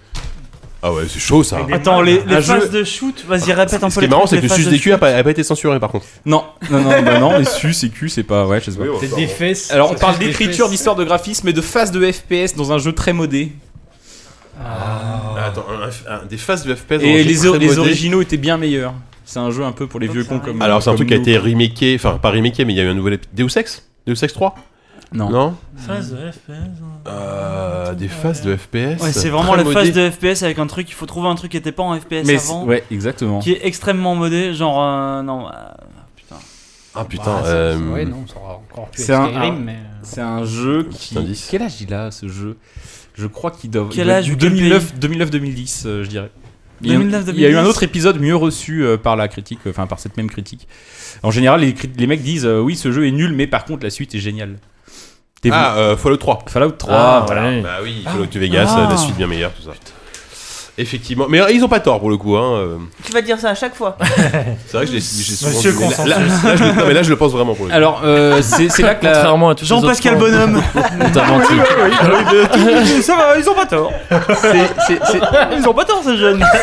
Ah 0.81 0.93
ouais, 0.93 1.03
c'est 1.09 1.19
chaud 1.19 1.43
ça. 1.43 1.59
Attends, 1.73 2.01
les, 2.01 2.21
les 2.25 2.41
phases 2.41 2.63
jeu- 2.63 2.69
de 2.69 2.83
shoot, 2.85 3.25
vas-y, 3.27 3.51
répète 3.51 3.83
un 3.83 3.89
Ce 3.89 3.95
peu 3.95 3.99
qui 4.01 4.05
est 4.05 4.07
les 4.07 4.07
marrant, 4.07 4.27
c'est 4.27 4.37
que 4.37 4.43
le 4.43 4.49
sus 4.49 4.63
de 4.65 4.69
des 4.69 4.79
culs 4.79 4.93
a 4.93 4.97
pas, 4.97 5.09
a 5.13 5.23
pas 5.23 5.31
été 5.31 5.43
censuré 5.43 5.77
par 5.79 5.89
contre. 5.91 6.05
Non, 6.25 6.45
non, 6.71 6.79
non, 6.81 6.89
bah 7.03 7.19
non, 7.19 7.37
les 7.37 7.43
sus 7.45 7.75
et 7.83 7.89
Q, 7.89 8.07
c'est 8.07 8.23
pas, 8.23 8.45
ouais, 8.47 8.61
je 8.65 8.71
sais 8.71 8.77
pas. 8.77 8.85
C'est 9.01 9.13
des 9.15 9.27
fesses. 9.27 9.71
Alors 9.71 9.91
on 9.91 9.95
parle 9.95 10.17
d'écriture, 10.19 10.69
d'histoire 10.69 10.95
de 10.95 11.03
graphisme 11.03 11.47
et 11.49 11.53
de 11.53 11.61
phases 11.61 11.91
de 11.91 12.09
FPS 12.11 12.55
dans 12.55 12.71
un 12.71 12.77
jeu 12.77 12.93
très 12.93 13.11
modé. 13.13 13.51
Ah, 14.63 15.47
Attends, 15.47 15.65
un- 15.69 16.13
un- 16.13 16.25
des 16.25 16.37
phases 16.37 16.65
de 16.65 16.75
FPS. 16.75 16.89
dans 16.89 16.95
un 16.95 17.07
Et 17.09 17.23
jeu 17.23 17.53
les, 17.57 17.59
les 17.67 17.79
originaux 17.79 18.21
étaient 18.21 18.37
bien 18.37 18.57
meilleurs. 18.57 18.93
C'est 19.25 19.39
un 19.39 19.51
jeu 19.51 19.63
un 19.63 19.71
peu 19.71 19.85
pour 19.87 19.99
les 19.99 20.07
Donc 20.07 20.15
vieux 20.15 20.23
cons 20.25 20.39
comme 20.39 20.61
Alors 20.61 20.81
c'est 20.81 20.89
un 20.89 20.95
truc 20.95 21.07
qui 21.09 21.13
a 21.13 21.17
été 21.17 21.37
remaké, 21.37 21.95
enfin 21.95 22.17
pas 22.21 22.31
remaké, 22.31 22.65
mais 22.65 22.73
il 22.73 22.77
y 22.77 22.79
a 22.79 22.83
eu 22.83 22.87
un 22.89 22.93
nouvel 22.95 23.13
épisode. 23.13 23.35
Deus 23.35 23.57
Ex? 23.59 23.85
Deus 24.07 24.15
Ex 24.23 24.33
3 24.33 24.55
Non. 25.11 25.29
Non 25.29 25.55
Phase 25.75 26.11
de 26.11 26.31
FPS. 26.31 26.51
Euh, 27.07 27.93
Des 27.95 28.07
phases 28.07 28.41
de 28.41 28.55
FPS. 28.55 29.01
Ouais, 29.01 29.11
c'est 29.11 29.29
vraiment 29.29 29.55
la 29.55 29.65
phase 29.65 29.87
modé. 29.87 29.91
de 29.91 30.09
FPS 30.11 30.43
avec 30.43 30.59
un 30.59 30.67
truc, 30.67 30.87
il 30.89 30.93
faut 30.93 31.05
trouver 31.07 31.27
un 31.29 31.35
truc 31.35 31.51
qui 31.51 31.57
était 31.57 31.71
pas 31.71 31.83
en 31.83 31.99
FPS 31.99 32.25
Mais 32.25 32.35
avant, 32.35 32.65
ouais, 32.65 32.83
exactement. 32.91 33.39
qui 33.39 33.53
est 33.53 33.65
extrêmement 33.65 34.15
modé, 34.15 34.53
genre 34.53 34.81
euh, 34.81 35.21
non, 35.23 35.47
euh, 35.47 35.51
putain. 36.15 36.35
Ah 36.93 37.05
putain, 37.05 37.23
Bah, 37.25 37.43
euh, 37.45 37.91
Ouais, 37.93 38.05
non, 38.05 38.25
ça 38.27 38.35
aura 38.37 38.53
encore 38.55 38.89
pu 38.89 39.01
c'est 39.01 39.13
un- 39.13 39.23
un- 39.35 39.51
mais. 39.51 39.79
C'est 40.03 40.21
un 40.21 40.45
jeu 40.45 40.87
qui. 40.91 41.15
Quel 41.49 41.63
âge 41.63 41.81
il 41.81 41.93
a 41.93 42.11
ce 42.11 42.27
jeu? 42.27 42.57
Je 43.15 43.27
crois 43.27 43.51
qu'il 43.51 43.69
doit. 43.71 43.89
Quel 43.91 44.09
âge, 44.09 44.25
du 44.25 44.37
quel 44.37 44.51
2009, 44.51 44.93
2009-2010, 44.99 45.83
euh, 45.85 46.03
je 46.03 46.09
dirais. 46.09 46.31
Il 46.81 46.87
y, 46.89 46.91
a, 46.91 46.97
2009, 46.97 47.25
il 47.33 47.39
y 47.41 47.45
a 47.45 47.49
eu 47.49 47.51
un 47.55 47.63
2010. 47.63 47.69
autre 47.69 47.83
épisode 47.83 48.21
mieux 48.21 48.35
reçu 48.35 48.85
euh, 48.85 48.95
par 48.95 49.17
la 49.17 49.27
critique, 49.27 49.59
euh, 49.67 49.71
enfin 49.71 49.85
par 49.87 49.99
cette 49.99 50.15
même 50.15 50.29
critique. 50.29 50.65
En 51.23 51.31
général, 51.31 51.59
les, 51.59 52.07
mecs 52.07 52.21
disent 52.21 52.45
euh, 52.45 52.61
oui, 52.61 52.77
ce 52.77 52.91
jeu 52.93 53.05
est 53.05 53.11
nul, 53.11 53.33
mais 53.33 53.47
par 53.47 53.65
contre, 53.65 53.83
la 53.83 53.89
suite 53.89 54.15
est 54.15 54.19
géniale. 54.19 54.55
Ah, 55.51 55.75
euh, 55.77 55.95
Fallout 55.97 56.17
3. 56.17 56.39
Fallout 56.47 56.71
3, 56.71 56.93
Ah, 56.95 57.23
voilà. 57.25 57.43
ouais. 57.43 57.61
Bah 57.61 57.69
oui, 57.83 58.03
Fallout 58.05 58.25
New 58.33 58.41
Vegas, 58.41 58.67
Ah. 58.75 58.87
la 58.89 58.97
suite 58.97 59.15
bien 59.15 59.27
meilleure, 59.27 59.51
tout 59.53 59.63
ça. 59.63 59.71
Effectivement, 60.81 61.25
mais 61.27 61.41
euh, 61.41 61.51
ils 61.51 61.61
ont 61.61 61.67
pas 61.67 61.81
tort 61.81 61.99
pour 61.99 62.09
le 62.09 62.15
coup. 62.15 62.37
Hein. 62.37 62.53
euh. 62.55 62.77
Tu 63.03 63.11
vas 63.11 63.19
dire 63.21 63.37
ça 63.37 63.49
à 63.49 63.55
chaque 63.55 63.75
fois. 63.75 63.97
C'est 64.67 64.77
vrai 64.77 64.85
que 64.85 64.91
je 64.91 64.95
l'ai 64.95 65.01
j'ai 65.01 65.33
souvent 65.35 65.51
Monsieur 65.57 65.71
dit, 65.73 65.77
mais 65.77 65.83
là- 65.83 65.89
consensus. 65.89 66.09
là, 66.09 66.19
là, 66.49 66.55
je 66.55 66.63
le, 66.63 66.69
non, 66.71 66.83
mais 66.87 66.93
là 66.93 67.03
je 67.03 67.09
le 67.09 67.15
pense 67.17 67.31
vraiment 67.33 67.53
pour 67.53 67.65
le 67.65 67.71
coup. 67.71 67.75
Alors, 67.75 68.01
euh, 68.05 68.41
c'est 68.41 68.69
c'est 68.69 68.83
là 68.83 68.95
que 68.95 69.03
la. 69.03 69.11
Contrairement 69.11 69.49
à 69.49 69.55
tous 69.55 69.65
les 69.65 69.71
autres 69.73 69.81
Jean-Pascal 69.81 70.17
Bonhomme. 70.17 70.53
menti. 71.27 73.01
ça 73.03 73.15
va, 73.17 73.37
ils 73.37 73.49
ont 73.49 73.55
pas 73.55 73.65
tort. 73.65 73.91
c'est- 74.09 74.69
c'est- 74.87 74.99
c'est- 75.11 75.21
Ils 75.57 75.67
ont 75.67 75.73
pas 75.73 75.83
tort 75.83 76.01
ces 76.01 76.15
jeunes. 76.15 76.45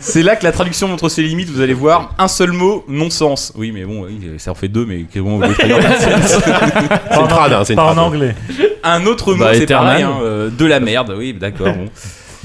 C'est 0.00 0.22
là 0.22 0.36
que 0.36 0.44
la 0.44 0.52
traduction 0.52 0.86
montre 0.88 1.08
ses 1.08 1.22
limites. 1.22 1.48
Vous 1.50 1.60
allez 1.60 1.74
voir 1.74 2.14
un 2.18 2.28
seul 2.28 2.52
mot, 2.52 2.84
non-sens. 2.88 3.52
Oui, 3.56 3.72
mais 3.72 3.84
bon, 3.84 4.04
oui, 4.04 4.20
ça 4.38 4.52
en 4.52 4.54
fait 4.54 4.68
deux, 4.68 4.86
mais 4.86 5.04
comment 5.12 5.30
vous 5.36 5.42
voulez 5.42 5.54
traduire 5.54 5.78
C'est 5.98 7.20
une 7.20 7.28
trad, 7.28 7.52
hein, 7.52 7.62
c'est 7.64 7.72
une 7.72 7.76
Pas 7.76 7.84
en 7.90 7.94
trad. 7.94 7.98
anglais. 7.98 8.34
Un 8.84 9.06
autre 9.06 9.34
mot, 9.34 9.40
Bah, 9.44 9.50
c'est 9.54 9.62
Eternal. 9.64 9.86
pareil, 9.86 10.02
hein, 10.04 10.18
euh, 10.22 10.50
de 10.50 10.64
la 10.66 10.78
merde. 10.80 11.14
Oui, 11.18 11.32
d'accord. 11.34 11.66
bon. 11.72 11.86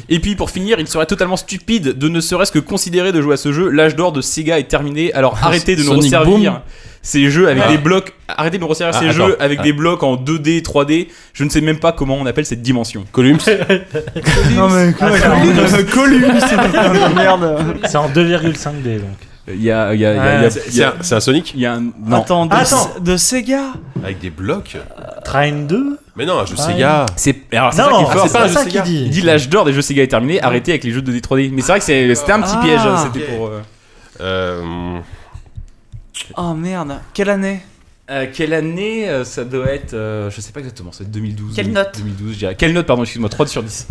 Et 0.10 0.20
puis 0.20 0.36
pour 0.36 0.50
finir, 0.50 0.80
il 0.80 0.88
serait 0.88 1.06
totalement 1.06 1.38
stupide 1.38 1.98
de 1.98 2.10
ne 2.10 2.20
serait-ce 2.20 2.52
que 2.52 2.60
considérer 2.60 3.12
de 3.12 3.22
jouer 3.22 3.36
à 3.36 3.38
ce 3.38 3.54
jeu. 3.54 3.70
L'âge 3.70 3.96
d'or 3.96 4.12
de 4.12 4.22
Sega 4.22 4.58
est 4.60 4.64
terminé. 4.68 5.14
Alors 5.14 5.38
arrêtez 5.42 5.76
de 5.76 5.82
nous 5.82 5.90
Sonic 5.90 6.04
resservir 6.06 6.52
Boom. 6.52 6.60
Ces 7.04 7.30
jeux 7.30 7.48
avec 7.50 7.64
Ah. 7.68 7.72
des 7.72 7.78
blocs. 7.78 8.14
Arrêtez 8.28 8.58
de 8.58 8.62
nous 8.64 8.68
resservir 8.68 8.96
Ah, 8.98 9.00
ces 9.00 9.10
attends. 9.10 9.28
jeux 9.28 9.38
avec 9.40 9.60
Ah. 9.62 9.64
des 9.64 9.74
blocs 9.74 10.02
en 10.02 10.16
2D, 10.16 10.64
3D. 10.64 11.10
Je 11.34 11.44
ne 11.44 11.50
sais 11.50 11.62
même 11.62 11.78
pas 11.78 11.92
comment 11.92 12.16
on 12.16 12.26
appelle 12.26 12.46
cette 12.48 12.64
dimension. 12.64 13.06
Columns. 13.12 13.38
Non 14.56 14.70
mais 14.70 14.94
Ah, 15.00 15.10
c'est 16.40 17.14
merde. 17.16 17.76
C'est 17.86 17.98
en 17.98 18.10
2,5D 18.10 19.00
donc. 19.00 19.18
Il 19.50 19.62
y 19.62 19.72
a, 19.72 19.94
il 19.94 20.00
y 20.00 20.06
a, 20.06 20.14
il 20.14 20.16
y 20.16 20.20
a- 20.20 20.50
il 20.70 20.76
y 20.78 20.84
a- 20.84 20.90
Ouais, 20.92 20.96
C'est 21.02 21.16
un, 21.16 21.20
Sonic 21.20 21.52
il 21.54 21.60
y 21.60 21.66
a 21.66 21.74
un. 21.74 21.82
Non. 22.06 22.22
Attends, 22.22 22.46
de, 22.46 22.56
Attends. 22.56 22.92
de 23.02 23.18
Sega 23.18 23.74
avec 24.02 24.20
des 24.20 24.30
blocs. 24.30 24.78
Train 25.26 25.52
2 25.52 25.98
Mais 26.16 26.26
non, 26.26 26.40
un 26.40 26.46
jeu 26.46 26.56
Ah, 26.58 26.62
Sega. 26.62 27.06
C'est 27.18 27.36
alors, 27.52 27.74
c'est 27.74 27.82
ça 27.82 27.90
qui 27.90 28.04
est 28.04 28.32
pas 28.32 28.48
ça 28.48 28.60
un 28.62 28.64
qu'il 28.64 28.72
Sega. 28.72 28.82
dit. 28.84 29.02
Il 29.06 29.10
dit 29.10 29.22
l'âge 29.22 29.50
d'or 29.50 29.66
des 29.66 29.74
jeux 29.74 29.82
Sega 29.82 30.02
est 30.04 30.08
terminé, 30.08 30.42
arrêtez 30.42 30.72
avec 30.72 30.86
les 30.86 30.92
jeux 30.92 31.02
de 31.02 31.12
2D 31.12 31.20
3D. 31.22 31.50
Mais 31.52 31.62
c'est 31.62 31.74
vrai 31.74 31.80
que 31.80 31.86
c'était 32.16 32.32
un 32.32 32.42
petit 32.42 32.56
Ah, 32.58 32.62
piège, 32.64 32.80
hein, 32.86 32.96
c'était 33.14 33.26
pour. 33.34 33.48
euh, 33.48 33.62
Euh, 34.22 34.62
Oh 36.38 36.54
merde, 36.54 37.00
quelle 37.14 37.30
année 37.30 37.62
Euh, 38.10 38.28
quelle 38.32 38.54
année 38.54 39.10
euh, 39.10 39.24
ça 39.24 39.44
doit 39.44 39.68
être 39.72 39.94
euh, 39.94 40.30
Je 40.30 40.42
sais 40.42 40.52
pas 40.52 40.60
exactement, 40.60 40.92
c'est 40.92 41.10
2012. 41.10 41.56
Quelle 41.56 41.68
2000- 41.68 41.72
note 41.72 41.92
2012, 41.98 42.34
je 42.34 42.38
dirais. 42.40 42.56
Quelle 42.56 42.74
note, 42.74 42.86
pardon, 42.86 43.04
excuse-moi, 43.04 43.30
3 43.30 43.48
sur 43.48 43.64
10. 43.64 43.88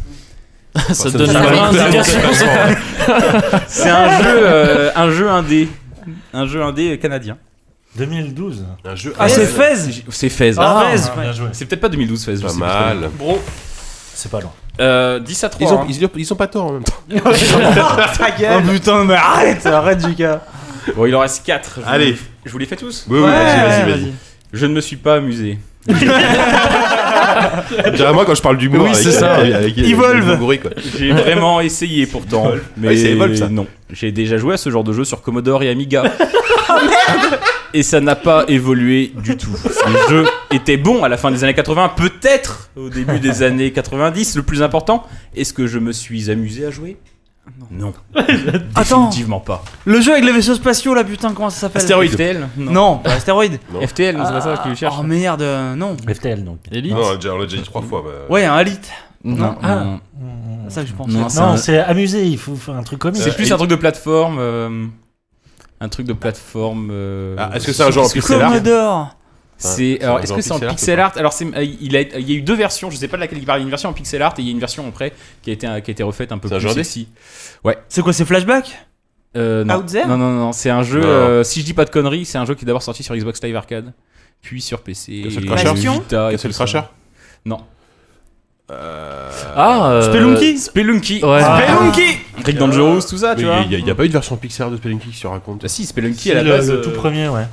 Ça 0.75 0.95
ça 0.95 1.11
te 1.11 1.19
donne 1.19 1.31
une 1.31 1.37
indication. 1.37 2.21
C'est 3.67 3.91
un 3.91 4.23
jeu 4.23 4.39
euh, 4.43 4.91
un 4.97 5.11
jeu 5.11 5.29
indé. 5.31 5.69
Un 6.33 6.47
jeu 6.47 6.63
indé 6.63 6.99
canadien. 6.99 7.37
2012. 7.97 8.65
un 8.87 8.95
jeu. 8.95 9.15
Ah, 9.19 9.29
c'est 9.29 9.45
Fez 9.47 10.03
C'est 10.09 10.29
Fez. 10.31 10.55
Ah, 10.57 10.85
Ah, 10.87 10.97
Fez, 10.97 11.11
Ah, 11.15 11.21
bien 11.21 11.33
joué. 11.33 11.49
C'est 11.53 11.67
peut-être 11.67 11.81
pas 11.83 11.91
2012 11.91 12.25
Fez, 12.25 12.37
je 12.37 12.43
Pas 12.43 12.55
mal. 12.55 13.11
Bro. 13.19 13.39
C'est 14.15 14.31
pas 14.31 14.41
loin. 14.41 14.53
Euh, 14.81 15.21
10 15.21 15.45
à 15.45 15.49
3. 15.51 15.67
Ils 15.69 15.75
ont, 15.75 15.81
hein. 15.83 15.87
ils, 15.89 16.09
ils 16.17 16.25
sont 16.27 16.37
pas 16.37 16.47
tort 16.47 16.67
en 16.67 16.73
même 16.73 16.85
temps. 16.85 16.95
Ta 17.11 17.21
Oh 17.21 18.39
gueule. 18.39 18.63
putain, 18.73 19.05
mais 19.05 19.15
arrête, 19.15 19.67
arrête 19.67 20.01
JK. 20.01 20.23
Bon, 20.97 21.07
il 21.07 21.15
en 21.15 21.21
reste 21.21 21.45
4. 21.47 21.81
Allez. 21.87 22.17
Je 22.45 22.51
vous 22.51 22.59
les 22.59 22.67
fais 22.67 22.77
tous 22.77 23.07
Oui, 23.09 23.19
oui, 23.19 23.25
vas-y, 23.27 23.61
vas-y, 23.87 23.91
vas-y. 23.91 24.13
Je 24.53 24.67
ne 24.67 24.75
me 24.75 24.81
suis 24.81 24.97
pas 24.97 25.15
amusé. 25.17 25.59
Dirais 27.95 28.13
moi 28.13 28.25
quand 28.25 28.35
je 28.35 28.43
parle 28.43 28.57
d'humour 28.59 28.83
Oui, 28.85 28.91
avec, 28.91 29.03
c'est 29.03 29.11
ça. 29.13 29.35
avec, 29.35 29.53
avec, 29.55 29.79
avec 29.79 29.91
Evolve. 29.91 30.27
le 30.29 30.37
Moguri, 30.37 30.59
quoi. 30.61 30.71
J'ai 30.99 31.13
vraiment 31.13 31.61
essayé 31.61 32.07
pourtant, 32.07 32.53
mais 32.77 32.89
Ouais, 32.89 32.97
c'est 32.97 33.11
Evolve, 33.11 33.35
ça. 33.37 33.49
non. 33.49 33.67
J'ai 33.91 34.13
déjà 34.13 34.37
joué 34.37 34.55
à 34.55 34.57
ce 34.57 34.71
genre 34.71 34.85
de 34.85 34.93
jeu 34.93 35.05
sur 35.05 35.23
Commodore 35.23 35.63
et 35.63 35.71
Amiga. 35.71 36.05
et 37.75 37.83
ça 37.83 38.01
n'a 38.01 38.15
pas 38.17 38.45
évolué 38.49 39.13
du 39.23 39.37
tout. 39.37 39.51
Le 39.87 40.09
jeu 40.11 40.25
était 40.53 40.77
bon 40.77 41.05
à 41.05 41.09
la 41.09 41.17
fin 41.17 41.31
des 41.31 41.43
années 41.45 41.55
80, 41.55 41.93
peut-être 41.97 42.71
au 42.77 42.89
début 42.89 43.19
des 43.21 43.43
années 43.43 43.71
90. 43.73 44.37
Le 44.37 44.43
plus 44.43 44.63
important, 44.63 45.07
est-ce 45.37 45.53
que 45.53 45.67
je 45.67 45.79
me 45.79 45.93
suis 45.93 46.31
amusé 46.31 46.67
à 46.67 46.71
jouer? 46.71 46.97
Non. 47.71 47.93
Attends. 48.75 49.07
Définitivement 49.07 49.41
pas. 49.41 49.65
Le 49.85 50.01
jeu 50.01 50.13
avec 50.13 50.25
les 50.25 50.33
vaisseaux 50.33 50.55
spatiaux 50.55 50.95
là, 50.95 51.05
putain, 51.05 51.33
comment 51.33 51.51
ça 51.51 51.61
s'appelle 51.63 51.83
Astéroïde. 51.83 52.13
FTL 52.13 52.49
Non, 52.57 52.99
pas 52.99 53.13
astéroïde. 53.15 53.59
FTL, 53.87 54.17
c'est 54.25 54.33
pas 54.33 54.41
ça 54.41 54.57
que 54.57 54.69
tu 54.69 54.77
cherches 54.77 54.95
Oh 54.99 55.03
merde, 55.03 55.43
euh, 55.43 55.75
non. 55.75 55.97
FTL 56.09 56.45
donc. 56.45 56.59
Elite 56.71 56.93
Non, 56.93 57.01
on 57.05 57.11
l'a 57.11 57.17
déjà- 57.17 57.35
on 57.35 57.39
l'a 57.39 57.45
déjà 57.47 57.57
dit 57.57 57.63
trois 57.65 57.83
fois. 57.83 58.03
bah. 58.05 58.11
Ouais, 58.33 58.45
un 58.45 58.59
Elite. 58.61 58.89
Non, 59.25 59.57
Ah. 59.63 59.75
non. 59.77 60.01
C'est 60.69 60.75
ça 60.75 60.83
que 60.83 60.89
je 60.89 60.95
pense. 60.95 61.09
Non, 61.09 61.29
c'est 61.29 61.41
Non, 61.41 61.47
un- 61.49 61.57
c'est 61.57 61.79
amusé, 61.79 62.25
il 62.27 62.39
faut 62.39 62.55
faire 62.57 62.75
un 62.77 62.83
truc 62.83 62.99
comique. 63.01 63.21
C'est 63.23 63.31
Euh, 63.31 63.35
plus 63.35 63.49
et- 63.49 63.53
un 63.53 63.57
truc 63.57 63.71
de 63.71 63.77
plateforme. 63.77 64.37
euh, 64.39 64.87
Un 65.81 65.89
truc 65.89 66.07
de 66.07 66.13
plateforme. 66.13 66.89
euh, 66.93 67.35
Ah, 67.39 67.51
est-ce 67.55 67.67
que 67.67 67.73
c'est 67.73 67.83
un 67.83 67.91
genre 67.91 68.07
en 68.07 68.09
pixel 68.09 68.41
art 68.41 68.51
Commodore. 68.53 69.17
C'est 69.63 69.99
c'est 69.99 70.03
alors 70.05 70.21
est-ce 70.21 70.33
que 70.33 70.41
c'est 70.41 70.53
en 70.53 70.59
pixel 70.59 70.69
art, 70.69 70.75
pixel 70.77 71.01
art 71.01 71.13
Alors 71.17 71.33
c'est 71.33 71.47
euh, 71.47 71.65
il 71.81 71.97
a 71.97 72.01
il 72.03 72.29
y 72.29 72.35
a 72.35 72.37
eu 72.37 72.43
deux 72.43 72.55
versions, 72.55 72.91
je 72.91 72.97
sais 72.97 73.09
pas 73.09 73.17
de 73.17 73.23
laquelle 73.23 73.39
il 73.39 73.45
parle, 73.45 73.61
il 73.61 73.63
y 73.63 73.65
a 73.65 73.67
une 73.67 73.71
version 73.71 73.89
en 73.89 73.93
pixel 73.93 74.21
art 74.23 74.35
et 74.39 74.43
il 74.43 74.47
y 74.47 74.49
a 74.49 74.53
une 74.53 74.59
version 74.59 74.87
après 74.87 75.13
qui 75.43 75.51
a 75.51 75.53
été 75.53 75.67
qui 75.67 75.91
a 75.91 75.93
été 75.93 76.03
refaite 76.03 76.33
un 76.33 76.39
peu 76.39 76.49
C'est 76.49 76.59
plus 76.59 76.71
sexy. 76.71 77.09
C'est 77.89 78.03
quoi, 78.03 78.13
c'est 78.13 78.25
Flashback 78.25 78.87
Euh, 79.37 79.65
non. 79.65 79.77
Out 79.77 79.87
there 79.87 80.07
non 80.07 80.19
non 80.19 80.31
non, 80.31 80.41
non, 80.41 80.53
c'est 80.53 80.71
un 80.71 80.83
jeu 80.83 81.03
euh, 81.03 81.43
si 81.45 81.61
je 81.61 81.65
dis 81.65 81.75
pas 81.75 81.85
de 81.85 81.91
conneries, 81.91 82.25
c'est 82.25 82.39
un 82.39 82.45
jeu 82.45 82.55
qui 82.55 82.65
est 82.65 82.67
d'abord 82.67 82.83
sorti 82.83 83.03
sur 83.03 83.15
Xbox 83.17 83.43
Live 83.43 83.57
Arcade, 83.57 83.93
puis 84.43 84.61
sur 84.61 84.81
PC, 84.83 85.23
Castle 85.25 85.45
et 85.45 85.47
Crasher. 85.47 86.51
Crasher 86.53 86.83
Non. 87.45 87.61
Ah, 89.57 89.91
euh, 89.91 90.03
Spelunky 90.03 90.59
Spelunky. 90.59 91.25
Ouais. 91.25 91.43
Spelunky. 91.43 92.19
Rick 92.45 92.57
Dangerous, 92.59 93.03
tout 93.03 93.19
ça, 93.19 93.35
tu 93.35 93.43
Mais 93.43 93.49
vois. 93.49 93.65
il 93.71 93.85
n'y 93.85 93.91
a, 93.91 93.95
pas 93.95 94.05
eu 94.05 94.09
de 94.09 94.13
version 94.13 94.37
Pixar 94.37 94.71
de 94.71 94.77
Spelunky 94.77 95.11
qui 95.11 95.19
se 95.19 95.27
raconte. 95.27 95.63
Ah 95.65 95.69
si, 95.69 95.85
Spelunky 95.85 96.31
C'est 96.31 96.33
à 96.33 96.35
la 96.37 96.43
le, 96.43 96.51
base. 96.51 96.71
le 96.71 96.79
euh, 96.79 96.83
tout 96.83 96.91
premier, 96.91 97.29
ouais. 97.29 97.47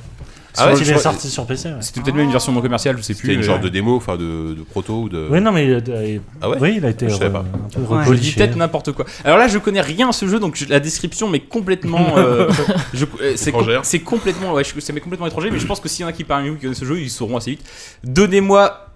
Ah 0.58 0.66
ouais, 0.72 0.78
il 0.80 0.90
est 0.90 0.98
sorti 0.98 1.28
sur 1.28 1.46
PC. 1.46 1.68
Ouais. 1.68 1.74
C'était 1.80 2.00
peut-être 2.00 2.14
même 2.16 2.26
une 2.26 2.32
version 2.32 2.52
non 2.52 2.60
commerciale, 2.60 2.96
je 2.98 3.02
sais 3.02 3.14
plus. 3.14 3.22
C'était 3.22 3.34
une 3.34 3.40
mais- 3.40 3.46
genre 3.46 3.60
de 3.60 3.68
démo, 3.68 3.96
enfin 3.96 4.16
de, 4.16 4.54
de 4.54 4.62
proto 4.68 5.02
ou 5.02 5.08
de. 5.08 5.26
Oui, 5.30 5.40
non, 5.40 5.52
mais 5.52 5.68
euh, 5.68 5.80
euh, 5.88 6.18
Ah 6.42 6.50
ouais 6.50 6.56
oui, 6.60 6.74
il 6.78 6.84
a 6.84 6.90
été 6.90 7.08
Je 7.08 7.14
savais 7.14 7.26
euh, 7.26 7.30
pas. 7.30 7.38
un 7.40 7.68
peu 7.86 7.94
Ouais. 7.94 8.04
Je 8.06 8.14
dis 8.14 8.32
peut-être 8.32 8.56
n'importe 8.56 8.92
quoi. 8.92 9.04
Alors 9.24 9.38
là, 9.38 9.48
je 9.48 9.58
connais 9.58 9.80
rien 9.80 10.08
à 10.08 10.12
ce 10.12 10.26
jeu, 10.26 10.38
donc 10.40 10.56
je- 10.56 10.66
la 10.68 10.80
description 10.80 11.28
m'est 11.28 11.40
complètement. 11.40 12.16
euh, 12.16 12.48
je- 12.94 13.04
euh, 13.20 13.32
c'est 13.36 13.52
com- 13.52 13.60
Étrangère. 13.60 13.84
c'est 13.84 14.00
complètement. 14.00 14.52
Ouais, 14.54 14.64
je- 14.64 14.80
ça 14.80 14.92
m'est 14.92 15.00
complètement 15.00 15.26
étranger, 15.26 15.50
mais 15.50 15.58
je 15.58 15.66
pense 15.66 15.80
que 15.80 15.88
s'il 15.88 16.02
y 16.02 16.04
en 16.04 16.08
a 16.08 16.12
qui 16.12 16.24
parmi 16.24 16.48
vous 16.48 16.56
qui 16.56 16.62
connaissent 16.62 16.78
ce 16.80 16.84
jeu, 16.84 16.98
ils 17.00 17.10
sauront 17.10 17.36
assez 17.36 17.52
vite. 17.52 17.64
Donnez-moi. 18.04 18.86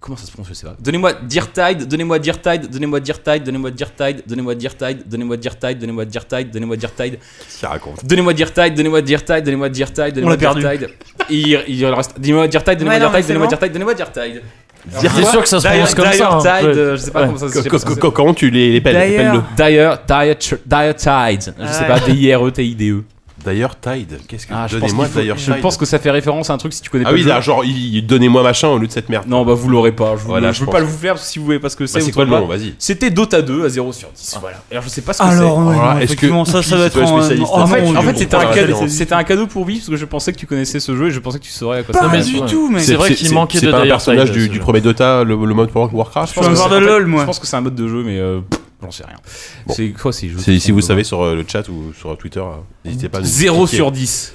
Comment 0.00 0.16
ça 0.16 0.24
se 0.24 0.32
prononce 0.32 0.48
Je 0.48 0.54
sais 0.54 0.66
pas. 0.66 0.74
Donnez-moi 0.80 1.12
Dear 1.28 1.52
Tide, 1.52 1.86
donnez-moi 1.86 2.18
Dear 2.18 2.40
Tide, 2.40 2.70
donnez-moi 2.70 3.00
Dear 3.00 3.22
Tide, 3.22 3.42
donnez-moi 3.44 3.70
Dear 3.70 3.94
Tide, 3.94 4.22
donnez-moi 4.26 4.54
Dear 4.54 4.74
Tide, 4.76 5.02
donnez-moi 5.06 5.36
Dear 5.36 5.58
Tide, 5.58 5.78
donnez-moi 5.78 6.04
Dear 6.06 6.26
Tide, 6.26 6.50
donnez-moi 6.50 6.76
Dear 6.76 6.94
Tide, 6.94 7.18
Qu'est-ce 7.20 7.66
raconte 7.66 8.04
donnez-moi 8.06 8.32
Dear 8.32 8.52
Tide, 8.52 8.74
donnez-moi 8.74 9.02
Dear 9.02 9.22
Tide, 9.24 9.44
donnez-moi 9.44 9.68
Dear 9.68 9.92
Tide, 9.92 10.14
donnez-moi 10.14 10.36
Dear. 10.36 10.54
Tide. 10.58 10.90
Il, 11.28 11.64
il 11.68 11.86
reste. 11.86 12.18
Donnez-moi 12.18 12.48
Dear 12.48 12.64
Tide, 12.64 12.78
donnez-moi 12.78 12.98
Dear 12.98 13.12
Tide, 13.12 13.26
donnez-moi 13.26 13.46
c'est 13.46 13.48
Dear 13.48 13.58
Tide, 13.60 13.72
donnez-moi 13.72 13.94
Dear 13.94 14.12
Tide. 14.12 14.42
T'es 15.00 15.24
sûr 15.24 15.42
que 15.42 15.48
ça 15.48 15.58
se 15.60 15.68
Dire- 15.68 15.72
prononce 15.72 15.94
comme 15.94 16.04
ça 16.06 16.12
Dire 16.12 16.32
hein 16.32 16.38
Tide, 16.60 16.66
euh, 16.78 16.96
je 16.96 17.02
sais 17.02 17.10
pas 17.10 17.26
comment 17.26 17.36
ça 17.36 17.48
se 17.48 17.52
comment 18.10 18.32
tu 18.34 18.48
les, 18.50 18.72
les 18.72 18.80
pelles. 18.80 18.94
Dire, 19.54 19.98
Tide. 20.96 21.54
Je 21.60 21.66
sais 21.72 21.86
pas, 21.86 22.00
D-I-R-E-T-I-D-E. 22.00 23.04
D'ailleurs, 23.44 23.78
Tide. 23.80 24.18
Qu'est-ce 24.28 24.46
que. 24.46 24.52
Ah, 24.54 24.66
je 24.68 24.76
pense 24.76 24.90
Donnez-moi 24.90 25.08
d'ailleurs 25.14 25.38
Je 25.38 25.52
pense 25.54 25.76
que 25.76 25.86
ça 25.86 25.98
fait 25.98 26.10
référence 26.10 26.50
à 26.50 26.52
un 26.54 26.58
truc 26.58 26.72
si 26.72 26.82
tu 26.82 26.90
connais 26.90 27.04
Ah 27.06 27.08
pas 27.08 27.14
oui, 27.14 27.20
le 27.20 27.24
jeu. 27.24 27.28
là, 27.30 27.40
genre, 27.40 27.64
il- 27.64 27.94
il- 27.96 28.06
donnez-moi 28.06 28.42
machin 28.42 28.68
au 28.68 28.78
lieu 28.78 28.86
de 28.86 28.92
cette 28.92 29.08
merde. 29.08 29.24
Non, 29.26 29.44
bah 29.44 29.54
vous 29.54 29.68
l'aurez 29.68 29.92
pas. 29.92 30.12
Je, 30.16 30.22
vous- 30.22 30.28
Voilà, 30.28 30.52
je 30.52 30.56
je 30.56 30.60
veux 30.60 30.66
pense. 30.66 30.74
pas 30.74 30.80
le 30.80 30.86
vous 30.86 30.98
faire 30.98 31.14
parce 31.14 31.26
si 31.26 31.38
vous 31.38 31.44
voyez 31.46 31.60
pas 31.60 31.68
ce 31.70 31.76
que 31.76 31.86
c'est. 31.86 31.98
Bah, 31.98 32.04
c'est 32.04 32.12
quoi 32.12 32.24
le 32.24 32.30
nom. 32.30 32.46
Vas-y. 32.46 32.74
C'était 32.78 33.10
Dota 33.10 33.40
2 33.42 33.64
à 33.64 33.68
0 33.68 33.92
sur 33.92 34.08
10. 34.14 34.38
Voilà. 34.40 34.62
Alors 34.70 34.82
je 34.84 34.88
sais 34.88 35.00
pas 35.02 35.12
ce 35.12 35.18
que 35.18 35.24
Alors, 35.24 35.58
ouais, 35.58 35.72
Alors 35.74 35.86
là, 35.86 35.94
non, 35.94 36.00
est-ce 36.00 36.16
que 36.16 36.28
ça, 36.44 36.62
ça 36.62 36.76
être 36.78 36.92
c'est 36.92 37.06
spécialiste 37.06 37.12
oh, 37.12 37.22
c'est. 37.22 37.40
En 37.60 37.62
Ah, 37.62 37.66
fait, 37.66 37.82
en 37.82 38.16
c'était 38.18 38.34
un, 38.36 38.40
cadeau, 38.40 38.52
référence. 38.52 38.90
c'était 38.90 39.14
un 39.14 39.24
cadeau 39.24 39.46
pour 39.46 39.64
Vive 39.64 39.78
parce 39.78 39.88
que 39.90 39.96
je 39.96 40.04
pensais 40.04 40.32
que 40.32 40.38
tu 40.38 40.46
connaissais 40.46 40.80
ce 40.80 40.96
jeu 40.96 41.08
et 41.08 41.10
je 41.10 41.20
pensais 41.20 41.38
que 41.38 41.44
tu 41.44 41.50
saurais 41.50 41.78
à 41.78 41.82
quoi 41.82 41.94
ça 41.94 42.00
Pas 42.02 42.08
mais 42.08 42.22
du 42.22 42.38
ouais. 42.38 42.46
tout, 42.46 42.70
mec. 42.70 42.82
C'est 42.82 42.94
vrai 42.94 43.14
qu'il 43.14 43.32
manquait 43.32 43.58
c'est 43.58 43.66
de 43.66 43.70
pas 43.72 43.80
un 43.82 43.86
personnage 43.86 44.32
du, 44.32 44.48
premier 44.58 44.80
Dota, 44.80 45.24
le, 45.24 45.36
mode 45.36 45.70
pour 45.70 45.92
Warcraft. 45.92 46.34
Je 46.34 46.40
pense 46.40 46.48
que 46.48 46.54
c'est- 46.54 46.56
voir 46.58 46.68
de 46.70 46.76
en 46.76 46.80
fait, 46.80 46.86
LOL, 46.86 47.06
moi. 47.06 47.20
Je 47.22 47.26
pense 47.26 47.38
que 47.38 47.46
c'est 47.46 47.56
un 47.56 47.60
mode 47.62 47.74
de 47.74 47.88
jeu, 47.88 48.02
mais 48.04 48.18
euh, 48.18 48.40
j'en 48.82 48.90
sais 48.90 49.04
rien. 49.04 49.16
Bon. 49.66 49.74
C'est 49.74 49.90
quoi 49.90 50.12
ces 50.12 50.28
jeux 50.28 50.38
Si, 50.38 50.60
si 50.60 50.70
vous 50.70 50.80
savez 50.80 51.04
sur 51.04 51.22
euh, 51.22 51.34
le 51.34 51.44
chat 51.46 51.68
ou 51.68 51.92
sur 51.92 52.16
Twitter, 52.16 52.40
euh, 52.40 52.56
n'hésitez 52.84 53.08
pas 53.08 53.18
à 53.18 53.20
nous 53.20 53.26
0 53.26 53.62
expliquer. 53.62 53.76
sur 53.76 53.92
10. 53.92 54.34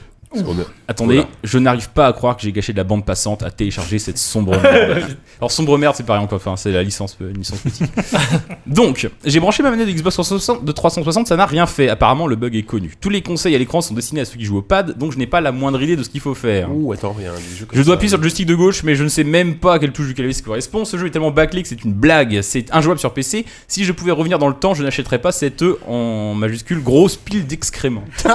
Attendez, 0.87 1.17
Oula. 1.19 1.27
je 1.43 1.57
n'arrive 1.57 1.89
pas 1.89 2.07
à 2.07 2.13
croire 2.13 2.35
que 2.35 2.43
j'ai 2.43 2.51
gâché 2.51 2.71
de 2.73 2.77
la 2.77 2.83
bande 2.83 3.05
passante 3.05 3.43
à 3.43 3.51
télécharger 3.51 3.99
cette 3.99 4.17
sombre 4.17 4.51
merde. 4.61 5.17
Alors 5.39 5.51
sombre 5.51 5.77
merde, 5.77 5.95
c'est 5.95 6.05
pareil 6.05 6.23
encore, 6.23 6.37
enfin 6.37 6.55
c'est 6.55 6.71
la 6.71 6.83
licence, 6.83 7.17
euh, 7.21 7.29
une 7.31 7.37
licence 7.39 7.63
mythique. 7.65 7.89
Donc, 8.67 9.09
j'ai 9.23 9.39
branché 9.39 9.63
ma 9.63 9.71
manette 9.71 9.87
de 9.87 9.91
Xbox 9.93 10.15
360, 10.15 10.65
de 10.65 10.71
360, 10.71 11.27
ça 11.27 11.35
n'a 11.35 11.45
rien 11.45 11.65
fait. 11.65 11.89
Apparemment, 11.89 12.27
le 12.27 12.35
bug 12.35 12.55
est 12.55 12.63
connu. 12.63 12.93
Tous 12.99 13.09
les 13.09 13.21
conseils 13.21 13.55
à 13.55 13.57
l'écran 13.57 13.81
sont 13.81 13.93
destinés 13.93 14.21
à 14.21 14.25
ceux 14.25 14.37
qui 14.37 14.45
jouent 14.45 14.57
au 14.57 14.61
pad, 14.61 14.97
donc 14.97 15.11
je 15.11 15.17
n'ai 15.17 15.27
pas 15.27 15.41
la 15.41 15.51
moindre 15.51 15.81
idée 15.81 15.95
de 15.95 16.03
ce 16.03 16.09
qu'il 16.09 16.21
faut 16.21 16.35
faire. 16.35 16.69
Ouh, 16.75 16.93
attends, 16.93 17.15
il 17.19 17.25
y 17.25 17.27
a 17.27 17.31
un 17.31 17.35
des 17.35 17.41
jeux 17.57 17.65
comme 17.65 17.77
Je 17.77 17.83
dois 17.83 17.93
ça. 17.93 17.95
appuyer 17.95 18.09
sur 18.09 18.17
le 18.17 18.23
joystick 18.23 18.45
de 18.45 18.55
gauche, 18.55 18.83
mais 18.83 18.95
je 18.95 19.03
ne 19.03 19.09
sais 19.09 19.23
même 19.23 19.55
pas 19.55 19.73
à 19.75 19.79
quelle 19.79 19.91
touche 19.91 20.07
du 20.07 20.13
clavier 20.13 20.33
ça 20.33 20.41
correspond. 20.43 20.85
Ce 20.85 20.97
jeu 20.97 21.07
est 21.07 21.11
tellement 21.11 21.31
bâclé 21.31 21.61
que 21.61 21.67
c'est 21.67 21.83
une 21.83 21.93
blague. 21.93 22.41
C'est 22.41 22.73
injouable 22.73 22.99
sur 22.99 23.13
PC. 23.13 23.45
Si 23.67 23.83
je 23.85 23.91
pouvais 23.91 24.11
revenir 24.11 24.39
dans 24.39 24.47
le 24.49 24.55
temps, 24.55 24.73
je 24.73 24.83
n'achèterais 24.83 25.19
pas 25.19 25.31
cette 25.31 25.61
E 25.63 25.77
en 25.87 26.33
majuscule 26.33 26.81
grosse 26.83 27.15
pile 27.15 27.45
d'excréments. 27.47 28.03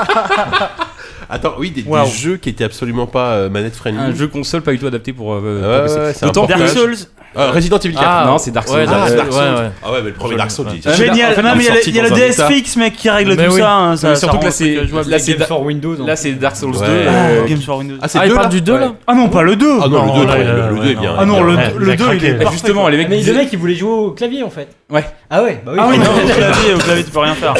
Attends, 1.29 1.55
oui, 1.59 1.71
des, 1.71 1.83
des 1.83 1.89
Waouh. 1.91 2.07
jeux 2.11 2.37
qui 2.37 2.49
étaient 2.49 2.65
absolument 2.65 3.07
pas 3.07 3.33
euh, 3.33 3.49
manette 3.51 3.77
friendly. 3.77 4.01
Un 4.01 4.15
jeu 4.15 4.27
console 4.29 4.63
pas 4.63 4.73
du 4.73 4.79
tout 4.79 4.87
adapté 4.87 5.13
pour, 5.13 5.33
euh, 5.35 5.85
Ouais, 5.87 6.13
ouais, 6.23 6.47
Dark 6.49 6.69
Souls. 6.69 6.97
Ah, 7.37 7.53
Resident 7.53 7.79
Evil 7.79 7.95
4. 7.95 8.05
Ah, 8.05 8.25
non, 8.27 8.39
c'est 8.39 8.51
Dark 8.51 8.67
Souls. 8.67 8.77
Ouais, 8.79 8.85
Ah, 8.89 8.91
Dark 8.91 9.09
Souls, 9.09 9.19
Souls. 9.19 9.41
ouais, 9.41 9.61
ouais. 9.61 9.71
Ah 9.85 9.93
ouais, 9.93 9.99
mais 10.03 10.09
le 10.09 10.15
premier 10.15 10.35
Dark 10.37 10.51
Souls. 10.51 10.67
Génial. 10.97 11.31
en 11.31 11.35
fait, 11.37 11.43
Non, 11.43 11.51
mais 11.57 11.63
il 11.87 11.95
y 11.95 12.01
a 12.01 12.03
le- 12.03 12.11
DS. 12.11 12.43
Fix, 12.49 12.77
mec, 12.77 12.97
qui 12.97 13.09
règle 13.09 13.37
Mais 13.37 13.47
tout 13.47 13.53
oui. 13.55 13.61
ça. 13.61 13.73
hein, 13.73 13.97
ça- 13.97 14.17
surtout 14.17 14.39
que 14.39 14.47
là, 14.47 14.51
c'est- 14.51 14.77
euh, 14.79 14.87
jouable. 14.89 15.09
là, 15.11 15.19
c'est 15.21 15.35
Game 15.39 15.47
for 15.47 15.63
Windows. 15.63 15.95
Là, 16.05 16.17
c'est 16.17 16.33
Dark 16.33 16.57
Souls 16.57 16.73
2. 16.73 16.79
Ouais. 16.81 16.87
euh, 16.89 17.41
Ah, 17.45 17.49
Games 17.49 17.61
for 17.61 17.79
Windows. 17.79 17.97
Ah, 18.03 18.09
c'est 18.09 18.19
Ah, 18.19 18.23
le 18.23 18.27
il 18.27 18.31
2 18.31 18.35
parle 18.35 18.47
là 18.47 18.51
du 18.51 18.61
2 18.63 18.79
là 18.79 18.93
Ah 19.07 19.15
non, 19.15 19.29
pas 19.29 19.43
le 19.43 19.55
2. 19.55 19.71
Ah 19.81 19.87
non, 19.89 20.07
le 20.07 20.21
2, 20.21 20.27
là, 20.27 20.37
le, 20.39 20.43
là, 20.45 20.69
le 20.71 20.75
ouais, 20.75 20.81
2 20.87 20.91
est 20.91 20.95
bien. 20.97 21.15
Ah 21.17 21.25
non, 21.25 21.43
le, 21.45 21.55
Ouais, 21.55 21.73
le 21.79 21.87
il 21.87 21.91
a 21.93 21.97
2 21.97 22.15
il 22.17 22.25
est 22.25 22.51
justement, 22.51 22.89
les 22.89 22.97
mecs 22.97 23.09
Mais 23.09 23.23
le 23.23 23.33
mec, 23.35 23.49
il 23.53 23.59
voulait 23.61 23.77
jouer 23.77 23.91
au 23.93 24.11
clavier 24.11 24.43
en 24.43 24.51
fait. 24.51 24.67
Ouais. 24.91 25.05
Ah 25.31 25.43
ouais, 25.43 25.63
bah 25.65 25.73
oui. 25.73 25.79
Ah 25.81 25.87
oui, 25.89 25.99
non, 25.99 26.05
au 26.05 26.27
clavier, 26.35 26.75
au 26.75 26.79
clavier, 26.79 27.05
tu 27.05 27.11
peux 27.11 27.19
rien 27.21 27.35
faire. 27.35 27.55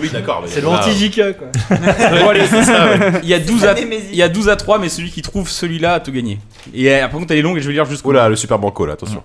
Oui, 0.00 0.08
d'accord. 0.12 0.40
mais 0.42 0.48
C'est 0.48 0.60
l'anti-JK 0.60 1.36
quoi. 1.36 1.48
Bon, 2.20 2.28
allez, 2.28 2.46
c'est 2.46 2.62
ça, 2.62 2.86
ouais. 2.86 3.12
Il 3.24 3.28
y 3.28 3.34
a 3.34 3.40
12 3.40 3.64
à 3.64 3.74
il 3.78 4.14
y 4.16 4.22
a 4.22 4.28
12 4.28 4.48
à 4.48 4.54
3 4.56 4.78
mais 4.78 4.88
celui 4.88 5.10
qui 5.10 5.22
trouve 5.22 5.48
celui-là 5.48 5.94
a 5.94 6.00
tout 6.00 6.12
gagné. 6.12 6.38
Et 6.72 6.88
euh, 6.94 7.00
par 7.08 7.18
contre 7.18 7.32
elle 7.32 7.38
est 7.38 7.42
longue 7.42 7.58
et 7.58 7.60
je 7.60 7.66
vais 7.66 7.72
lire 7.74 7.84
jusqu'au 7.84 8.10
Oh 8.10 8.12
là, 8.12 8.28
le 8.28 8.36
super 8.36 8.58
banco 8.60 8.86
là, 8.86 8.92
attention. 8.92 9.24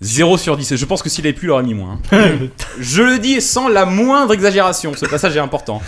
0 0.00 0.36
sur 0.38 0.56
10. 0.56 0.76
Je 0.76 0.84
pense 0.84 1.02
que 1.02 1.08
s'il 1.08 1.24
avait 1.26 1.32
pu, 1.32 1.46
il 1.46 1.50
aurait 1.50 1.62
mis 1.62 1.74
moins. 1.74 1.98
hein. 2.12 2.18
je 2.78 3.02
le 3.02 3.18
dis 3.18 3.40
sans 3.40 3.68
la 3.68 3.84
moindre 3.86 4.34
exagération. 4.34 4.92
Ce 4.94 5.06
passage 5.06 5.36
est 5.36 5.40
important. 5.40 5.80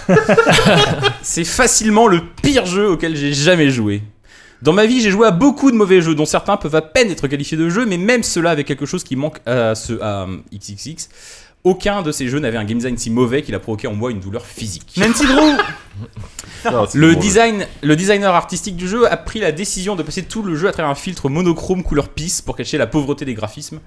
C'est 1.22 1.44
facilement 1.44 2.06
le 2.08 2.20
pire 2.42 2.66
jeu 2.66 2.88
auquel 2.88 3.14
j'ai 3.16 3.32
jamais 3.32 3.70
joué. 3.70 4.02
Dans 4.62 4.72
ma 4.72 4.86
vie, 4.86 5.00
j'ai 5.00 5.10
joué 5.10 5.26
à 5.26 5.30
beaucoup 5.30 5.70
de 5.70 5.76
mauvais 5.76 6.00
jeux, 6.00 6.14
dont 6.14 6.24
certains 6.24 6.56
peuvent 6.56 6.74
à 6.74 6.82
peine 6.82 7.10
être 7.10 7.28
qualifiés 7.28 7.58
de 7.58 7.68
jeux, 7.68 7.86
mais 7.86 7.98
même 7.98 8.22
ceux-là 8.22 8.50
avec 8.50 8.66
quelque 8.66 8.86
chose 8.86 9.04
qui 9.04 9.16
manque 9.16 9.38
à 9.46 9.74
ce 9.74 10.00
à 10.00 10.22
euh, 10.22 10.36
XXX. 10.54 11.08
Aucun 11.64 12.02
de 12.02 12.12
ces 12.12 12.28
jeux 12.28 12.38
n'avait 12.38 12.58
un 12.58 12.64
game 12.64 12.78
design 12.78 12.96
si 12.96 13.10
mauvais 13.10 13.42
qu'il 13.42 13.54
a 13.54 13.58
provoqué 13.58 13.88
en 13.88 13.94
moi 13.94 14.12
une 14.12 14.20
douleur 14.20 14.46
physique. 14.46 14.94
Nancy 14.96 15.26
Drew. 15.26 15.56
Non, 16.70 16.86
Le, 16.94 17.16
design, 17.16 17.66
le 17.82 17.96
designer 17.96 18.32
artistique 18.34 18.76
du 18.76 18.86
jeu 18.88 19.10
a 19.10 19.16
pris 19.16 19.40
la 19.40 19.50
décision 19.52 19.96
de 19.96 20.02
passer 20.02 20.22
tout 20.22 20.42
le 20.42 20.54
jeu 20.54 20.68
à 20.68 20.72
travers 20.72 20.90
un 20.90 20.94
filtre 20.94 21.28
monochrome 21.28 21.82
couleur 21.82 22.08
pisse 22.08 22.40
pour 22.40 22.56
cacher 22.56 22.78
la 22.78 22.86
pauvreté 22.86 23.24
des 23.24 23.34
graphismes. 23.34 23.80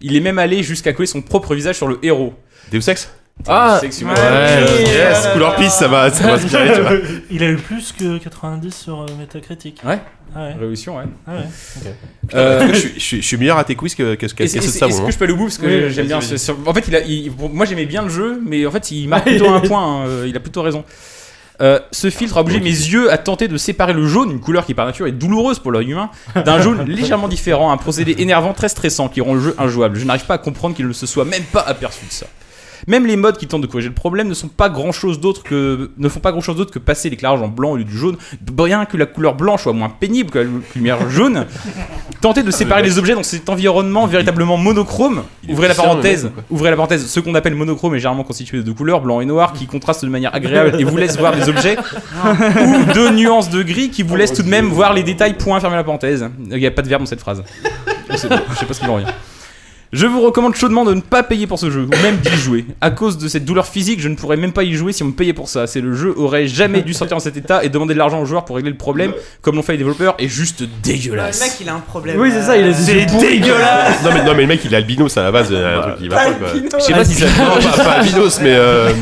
Il 0.00 0.16
est 0.16 0.20
même 0.20 0.38
allé 0.38 0.62
jusqu'à 0.62 0.92
coller 0.92 1.06
son 1.06 1.22
propre 1.22 1.54
visage 1.54 1.76
sur 1.76 1.86
le 1.86 1.98
héros. 2.04 2.34
Deus 2.72 2.88
Ex? 2.88 3.10
Ah, 3.48 3.78
Section- 3.80 4.08
ouais. 4.08 4.82
Yes, 4.84 5.28
couleur 5.32 5.56
pisse, 5.56 5.72
ça 5.74 5.88
va, 5.88 6.10
ça 6.10 6.24
va 6.26 6.34
inspirer, 6.34 6.72
tu 6.74 6.80
vois. 6.80 6.92
Il 7.30 7.42
a 7.42 7.48
eu 7.50 7.56
plus 7.56 7.92
que 7.92 8.18
90 8.18 8.74
sur 8.74 9.00
euh, 9.02 9.06
Metacritic. 9.18 9.80
Ouais. 9.84 9.98
Ah 10.34 10.40
ouais. 10.46 10.52
Révolution, 10.54 10.96
ouais. 10.98 11.04
Ah 11.26 11.32
ouais. 11.36 11.94
Euh, 12.34 12.68
je, 12.72 12.78
suis, 12.78 12.92
je, 12.94 13.00
suis, 13.00 13.22
je 13.22 13.26
suis 13.26 13.36
meilleur 13.36 13.58
à 13.58 13.64
tes 13.64 13.74
quiz 13.74 13.94
que, 13.94 14.14
que 14.14 14.28
ce 14.28 14.34
qu'à 14.34 14.44
Est-ce 14.44 14.60
ce 14.60 14.84
est-ce- 14.84 14.84
hein. 15.00 15.04
que 15.06 15.10
je 15.12 15.18
peux 15.18 15.24
aller 15.24 15.32
au 15.32 15.36
bout 15.36 15.44
parce 15.44 15.58
que 15.58 15.66
Oui, 15.66 15.92
j'aime 15.92 16.06
bien 16.06 16.20
ce- 16.20 16.36
ce- 16.36 16.52
En 16.66 16.72
fait, 16.74 16.84
il 16.86 16.94
a, 16.96 17.00
il- 17.00 17.30
bon, 17.30 17.48
moi 17.52 17.66
j'aimais 17.66 17.86
bien 17.86 18.02
le 18.02 18.08
jeu, 18.10 18.40
mais 18.46 18.64
en 18.66 18.70
fait 18.70 18.90
il 18.92 19.08
marque 19.08 19.24
plutôt 19.26 19.48
un 19.48 19.60
point. 19.60 20.02
hein, 20.02 20.06
euh, 20.06 20.26
il 20.28 20.36
a 20.36 20.40
plutôt 20.40 20.62
raison. 20.62 20.84
Euh, 21.60 21.78
ce 21.92 22.08
filtre 22.08 22.38
a 22.38 22.40
obligé 22.40 22.58
mes 22.60 22.70
yeux 22.70 23.12
à 23.12 23.18
tenter 23.18 23.46
de 23.48 23.56
séparer 23.58 23.92
le 23.92 24.06
jaune, 24.06 24.30
une 24.30 24.40
couleur 24.40 24.64
qui 24.64 24.72
par 24.72 24.86
nature 24.86 25.06
est 25.06 25.12
douloureuse 25.12 25.58
pour 25.58 25.72
l'œil 25.72 25.90
humain, 25.90 26.08
d'un 26.34 26.58
jaune 26.62 26.84
légèrement 26.86 27.28
différent, 27.28 27.70
un 27.72 27.76
procédé 27.76 28.14
énervant 28.18 28.54
très 28.54 28.68
stressant 28.70 29.08
qui 29.08 29.20
rend 29.20 29.34
le 29.34 29.40
jeu 29.40 29.54
injouable. 29.58 29.98
Je 29.98 30.04
n'arrive 30.06 30.24
pas 30.24 30.34
à 30.34 30.38
comprendre 30.38 30.74
qu'il 30.74 30.86
ne 30.86 30.92
se 30.94 31.06
soit 31.06 31.24
même 31.26 31.42
pas 31.52 31.60
aperçu 31.60 32.06
de 32.06 32.12
ça. 32.12 32.26
Même 32.86 33.06
les 33.06 33.16
modes 33.16 33.36
qui 33.36 33.46
tentent 33.46 33.62
de 33.62 33.66
corriger 33.66 33.88
le 33.88 33.94
problème 33.94 34.28
ne 34.28 34.34
sont 34.34 34.48
pas 34.48 34.68
grand 34.68 34.92
chose 34.92 35.20
d'autre 35.20 35.42
que 35.42 35.90
ne 35.96 36.08
font 36.08 36.20
pas 36.20 36.32
grand 36.32 36.40
chose 36.40 36.56
d'autre 36.56 36.72
que 36.72 36.78
passer 36.78 37.10
l'éclairage 37.10 37.42
en 37.42 37.48
blanc 37.48 37.72
au 37.72 37.76
lieu 37.76 37.84
du 37.84 37.96
jaune, 37.96 38.16
bien 38.40 38.84
que 38.84 38.96
la 38.96 39.06
couleur 39.06 39.34
blanche 39.34 39.62
soit 39.62 39.72
moins 39.72 39.88
pénible 39.88 40.30
que 40.30 40.38
la 40.38 40.46
lumière 40.74 41.08
jaune. 41.10 41.46
Tenter 42.20 42.42
de 42.42 42.50
séparer 42.50 42.82
les 42.82 42.98
objets 42.98 43.14
dans 43.14 43.22
cet 43.22 43.48
environnement 43.48 44.06
véritablement 44.06 44.58
monochrome. 44.58 45.22
Ouvrez 45.48 45.68
la 45.68 45.74
parenthèse. 45.74 46.30
Ouvrez 46.50 46.70
la 46.70 46.76
parenthèse. 46.76 47.06
Ce 47.06 47.18
qu'on 47.18 47.34
appelle 47.34 47.54
monochrome 47.54 47.94
est 47.94 47.98
généralement 47.98 48.24
constitué 48.24 48.58
de 48.58 48.62
deux 48.62 48.74
couleurs, 48.74 49.00
blanc 49.00 49.20
et 49.20 49.24
noir, 49.24 49.54
qui 49.54 49.66
contrastent 49.66 50.04
de 50.04 50.10
manière 50.10 50.34
agréable 50.34 50.78
et 50.78 50.84
vous 50.84 50.96
laissent 50.96 51.18
voir 51.18 51.34
des 51.34 51.48
objets, 51.48 51.78
ou 52.26 52.92
deux 52.92 53.10
nuances 53.12 53.48
de 53.48 53.62
gris 53.62 53.90
qui 53.90 54.02
vous 54.02 54.16
laissent 54.16 54.34
tout 54.34 54.42
de 54.42 54.48
même 54.48 54.66
voir 54.66 54.92
les 54.92 55.02
détails. 55.02 55.34
Point. 55.34 55.60
Fermez 55.60 55.76
la 55.76 55.84
parenthèse. 55.84 56.28
Il 56.50 56.56
n'y 56.58 56.66
a 56.66 56.70
pas 56.70 56.82
de 56.82 56.88
verbe 56.88 57.02
dans 57.02 57.06
cette 57.06 57.20
phrase. 57.20 57.42
Je 58.10 58.16
sais 58.16 58.28
pas 58.28 58.74
ce 58.74 58.80
qu'il 58.80 58.88
en 58.90 58.94
revient. 58.94 59.06
Je 59.92 60.06
vous 60.06 60.20
recommande 60.20 60.54
chaudement 60.54 60.84
de 60.84 60.94
ne 60.94 61.00
pas 61.00 61.24
payer 61.24 61.48
pour 61.48 61.58
ce 61.58 61.68
jeu, 61.68 61.80
ou 61.82 62.02
même 62.02 62.16
d'y 62.18 62.30
jouer. 62.36 62.64
À 62.80 62.92
cause 62.92 63.18
de 63.18 63.26
cette 63.26 63.44
douleur 63.44 63.66
physique, 63.66 64.00
je 64.00 64.08
ne 64.08 64.14
pourrais 64.14 64.36
même 64.36 64.52
pas 64.52 64.62
y 64.62 64.72
jouer 64.74 64.92
si 64.92 65.02
on 65.02 65.06
me 65.06 65.12
payait 65.12 65.32
pour 65.32 65.48
ça. 65.48 65.66
C'est 65.66 65.80
le 65.80 65.94
jeu 65.94 66.14
aurait 66.16 66.46
jamais 66.46 66.82
dû 66.82 66.94
sortir 66.94 67.16
en 67.16 67.20
cet 67.20 67.36
état 67.36 67.64
et 67.64 67.68
demander 67.70 67.94
de 67.94 67.98
l'argent 67.98 68.20
aux 68.20 68.24
joueurs 68.24 68.44
pour 68.44 68.54
régler 68.54 68.70
le 68.70 68.76
problème, 68.76 69.12
comme 69.42 69.56
l'ont 69.56 69.62
fait 69.62 69.72
les 69.72 69.78
développeurs, 69.78 70.14
est 70.20 70.28
juste 70.28 70.60
Le 70.60 70.68
dégueulasse. 70.84 71.40
mec, 71.40 71.52
il 71.60 71.68
a 71.68 71.74
un 71.74 71.80
problème. 71.80 72.20
Oui, 72.20 72.30
c'est 72.32 72.42
ça, 72.42 72.56
il 72.56 72.66
a 72.66 72.68
des 72.68 72.74
C'est 72.74 73.06
dégueulasse. 73.06 74.04
Non 74.04 74.10
mais, 74.14 74.24
non 74.24 74.34
mais 74.36 74.42
le 74.42 74.48
mec 74.48 74.60
il 74.64 74.72
est 74.72 74.76
albinos 74.76 75.16
à 75.16 75.22
la 75.24 75.32
base, 75.32 75.48
il 75.50 75.58
y 75.58 75.60
a 75.60 75.78
un 75.78 75.82
truc 75.82 75.96
qui 75.98 76.08
va 76.08 76.16
pas 76.16 76.32
quoi. 76.34 76.48
Je 76.78 76.84
sais 76.84 76.92
pas 76.92 77.04
si 77.04 77.14
ça. 77.14 77.26
Non, 77.26 77.70
pas, 77.76 77.84
pas 77.84 77.90
albinos 77.94 78.40
mais 78.42 78.54
euh, 78.54 78.92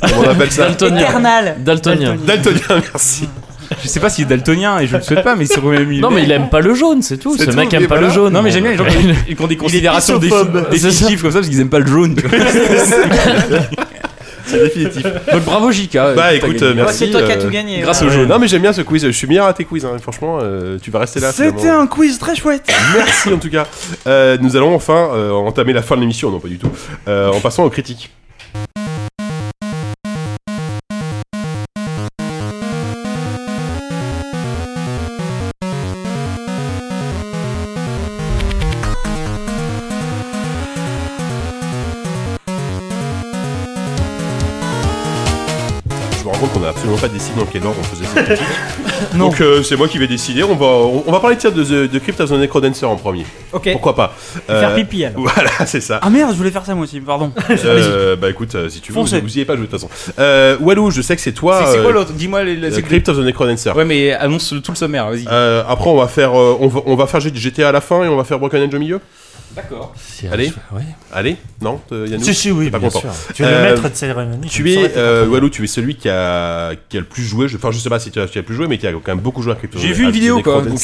comment 0.00 0.20
on 0.26 0.30
appelle 0.30 0.52
ça 0.52 0.66
Daltonien. 0.68 0.96
Éternal. 1.00 1.56
Daltonien. 1.58 2.16
Daltonien, 2.24 2.60
merci. 2.92 3.28
Je 3.82 3.88
sais 3.88 4.00
pas 4.00 4.10
s'il 4.10 4.24
est 4.24 4.28
daltonien 4.28 4.78
et 4.80 4.86
je 4.86 4.96
le 4.96 5.02
souhaite 5.02 5.22
pas, 5.24 5.36
mais 5.36 5.44
c'est 5.46 5.60
quand 5.60 5.68
même. 5.68 5.90
Non, 6.00 6.10
mais 6.10 6.22
il 6.22 6.30
aime 6.32 6.48
pas 6.48 6.60
le 6.60 6.74
jaune, 6.74 7.02
c'est 7.02 7.16
tout. 7.18 7.36
Ce 7.36 7.44
tout, 7.44 7.56
mec 7.56 7.72
aime 7.74 7.86
pas 7.86 7.96
voilà. 7.96 8.08
le 8.08 8.12
jaune. 8.12 8.32
Non, 8.32 8.42
mais 8.42 8.50
j'aime 8.50 8.62
bien 8.62 8.72
les 8.72 8.78
gens 8.78 8.84
qui, 8.84 9.34
qui 9.34 9.42
ont 9.42 9.46
des 9.46 9.56
considérations 9.56 10.18
définitives 10.18 11.22
comme 11.22 11.30
ça 11.30 11.38
parce 11.38 11.48
qu'ils 11.48 11.60
aiment 11.60 11.68
pas 11.70 11.78
le 11.80 11.86
jaune. 11.86 12.16
C'est 14.48 14.62
définitif. 14.62 15.02
Donc 15.02 15.42
bravo 15.44 15.72
JK. 15.72 15.94
Bah 16.14 16.32
écoute, 16.32 16.52
gagné. 16.52 16.62
euh, 16.62 16.68
Ouais, 16.70 16.74
merci. 16.76 16.98
c'est 16.98 17.10
toi 17.10 17.22
qui 17.22 17.32
as 17.32 17.36
euh, 17.36 17.42
tout 17.42 17.50
gagné. 17.50 17.80
grâce 17.80 18.00
ouais. 18.00 18.06
au 18.06 18.10
jaune. 18.10 18.28
Non 18.28 18.38
mais 18.38 18.46
j'aime 18.46 18.62
bien 18.62 18.72
ce 18.72 18.80
quiz, 18.82 19.04
je 19.04 19.10
suis 19.10 19.26
meilleur 19.26 19.46
à 19.46 19.52
tes 19.52 19.64
quiz, 19.64 19.84
hein. 19.84 19.96
franchement, 20.00 20.38
euh, 20.40 20.78
tu 20.80 20.92
vas 20.92 21.00
rester 21.00 21.18
là. 21.18 21.32
C'était 21.32 21.58
finalement. 21.58 21.80
un 21.82 21.86
quiz 21.88 22.16
très 22.20 22.36
chouette. 22.36 22.62
Merci 22.94 23.32
en 23.32 23.38
tout 23.38 23.50
cas. 23.50 23.66
Euh, 24.06 24.38
nous 24.40 24.54
allons 24.56 24.72
enfin 24.72 25.08
euh, 25.14 25.32
entamer 25.32 25.72
la 25.72 25.82
fin 25.82 25.96
de 25.96 26.00
l'émission, 26.02 26.30
non 26.30 26.38
pas 26.38 26.46
du 26.46 26.58
tout, 26.58 26.70
euh, 27.08 27.32
en 27.32 27.40
passant 27.40 27.64
aux 27.64 27.70
critiques. 27.70 28.10
Quel 47.44 47.64
ordre 47.66 47.76
on 47.80 47.82
faisait 47.84 48.04
cette 48.06 48.24
critique. 48.24 48.46
Non. 49.14 49.26
Donc 49.28 49.40
euh, 49.42 49.62
c'est 49.62 49.76
moi 49.76 49.88
qui 49.88 49.98
vais 49.98 50.06
décider. 50.06 50.42
On 50.42 50.54
va, 50.56 50.66
on, 50.66 51.04
on 51.06 51.12
va 51.12 51.20
parler 51.20 51.36
tiens, 51.36 51.50
de, 51.50 51.62
The- 51.62 51.90
de 51.90 51.98
Crypt 51.98 52.18
of 52.20 52.30
the 52.30 52.34
Necrodancer 52.34 52.86
en 52.86 52.96
premier. 52.96 53.26
Ok. 53.52 53.68
Pourquoi 53.72 53.94
pas 53.94 54.14
Faire 54.46 54.70
Euh, 54.70 54.74
pipi 54.74 55.04
alors. 55.04 55.20
Voilà, 55.34 55.50
c'est 55.66 55.82
ça. 55.82 56.00
Ah 56.02 56.08
merde, 56.08 56.32
je 56.32 56.36
voulais 56.38 56.50
faire 56.50 56.64
ça 56.64 56.74
moi 56.74 56.84
aussi, 56.84 56.98
pardon. 57.00 57.30
Euh, 57.50 58.16
bah 58.16 58.30
écoute, 58.30 58.54
euh, 58.54 58.68
si 58.70 58.80
tu 58.80 58.92
veux, 58.92 58.94
Foncez. 58.98 59.20
vous, 59.20 59.26
vous 59.26 59.34
y 59.36 59.40
avez 59.40 59.44
pas 59.44 59.54
joué 59.56 59.66
de 59.66 59.70
toute 59.70 59.80
façon. 59.80 59.90
Euh, 60.18 60.56
Walou, 60.60 60.90
je 60.90 61.02
sais 61.02 61.14
que 61.14 61.20
c'est 61.22 61.32
toi. 61.32 61.62
C'est 61.66 61.72
c'est 61.72 61.82
quoi 61.82 61.90
euh, 61.90 61.94
l'autre? 61.94 62.12
Dis-moi 62.12 62.42
les. 62.42 62.56
les- 62.56 62.68
euh, 62.68 62.74
c'est- 62.74 62.82
Crypt 62.82 63.08
of 63.10 63.18
the 63.18 63.20
Necrodancer. 63.20 63.70
Ouais, 63.72 63.84
mais 63.84 64.12
annonce 64.12 64.48
tout 64.62 64.72
le 64.72 64.76
sommaire, 64.76 65.08
vas-y. 65.10 65.26
Euh, 65.30 65.62
après, 65.68 65.90
on 65.90 65.96
va 65.96 66.08
faire, 66.08 66.32
euh, 66.38 66.56
on 66.60 66.68
va, 66.68 66.80
on 66.86 66.96
va 66.96 67.06
faire 67.06 67.20
GTA 67.20 67.68
à 67.68 67.72
la 67.72 67.80
fin 67.82 68.02
et 68.02 68.08
on 68.08 68.16
va 68.16 68.24
faire 68.24 68.38
Broken 68.38 68.62
Age 68.62 68.74
au 68.74 68.78
milieu? 68.78 69.00
D'accord. 69.56 69.94
Si, 69.96 70.28
Allez. 70.28 70.52
Oui. 70.72 70.82
Allez, 71.12 71.36
non, 71.62 71.80
euh, 71.90 72.06
Yannou 72.06 72.22
Si, 72.22 72.34
si, 72.34 72.50
oui, 72.50 72.68
Pas 72.70 72.78
bien 72.78 72.88
content. 72.90 73.00
sûr. 73.00 73.10
Tu 73.34 73.42
es 73.42 73.46
Euh, 73.46 73.68
le 73.70 73.74
maître 73.76 73.88
de 73.90 73.94
cérémonie. 73.96 74.48
Tu 74.48 74.70
es, 74.70 74.92
euh. 74.96 75.26
Walou, 75.26 75.48
tu 75.48 75.64
es 75.64 75.66
celui 75.66 75.94
qui 75.96 76.08
a, 76.10 76.74
qui 76.90 76.98
a 76.98 77.00
le 77.00 77.06
plus 77.06 77.22
joué. 77.24 77.48
Je, 77.48 77.56
enfin, 77.56 77.70
je 77.70 77.78
sais 77.78 77.88
pas 77.88 77.98
si 77.98 78.10
tu 78.10 78.20
as, 78.20 78.26
tu 78.28 78.36
as 78.38 78.42
le 78.42 78.46
plus 78.46 78.54
joué, 78.54 78.66
mais 78.68 78.76
qui 78.76 78.86
a 78.86 78.92
quand 78.92 79.00
même 79.08 79.20
beaucoup 79.20 79.40
joué 79.42 79.52
à 79.52 79.56
Crypt 79.56 79.74
of 79.74 79.80
J'ai 79.80 79.92
vu 79.94 80.04
une 80.04 80.10
vidéo, 80.10 80.42
quoi, 80.42 80.60
donc, 80.62 80.78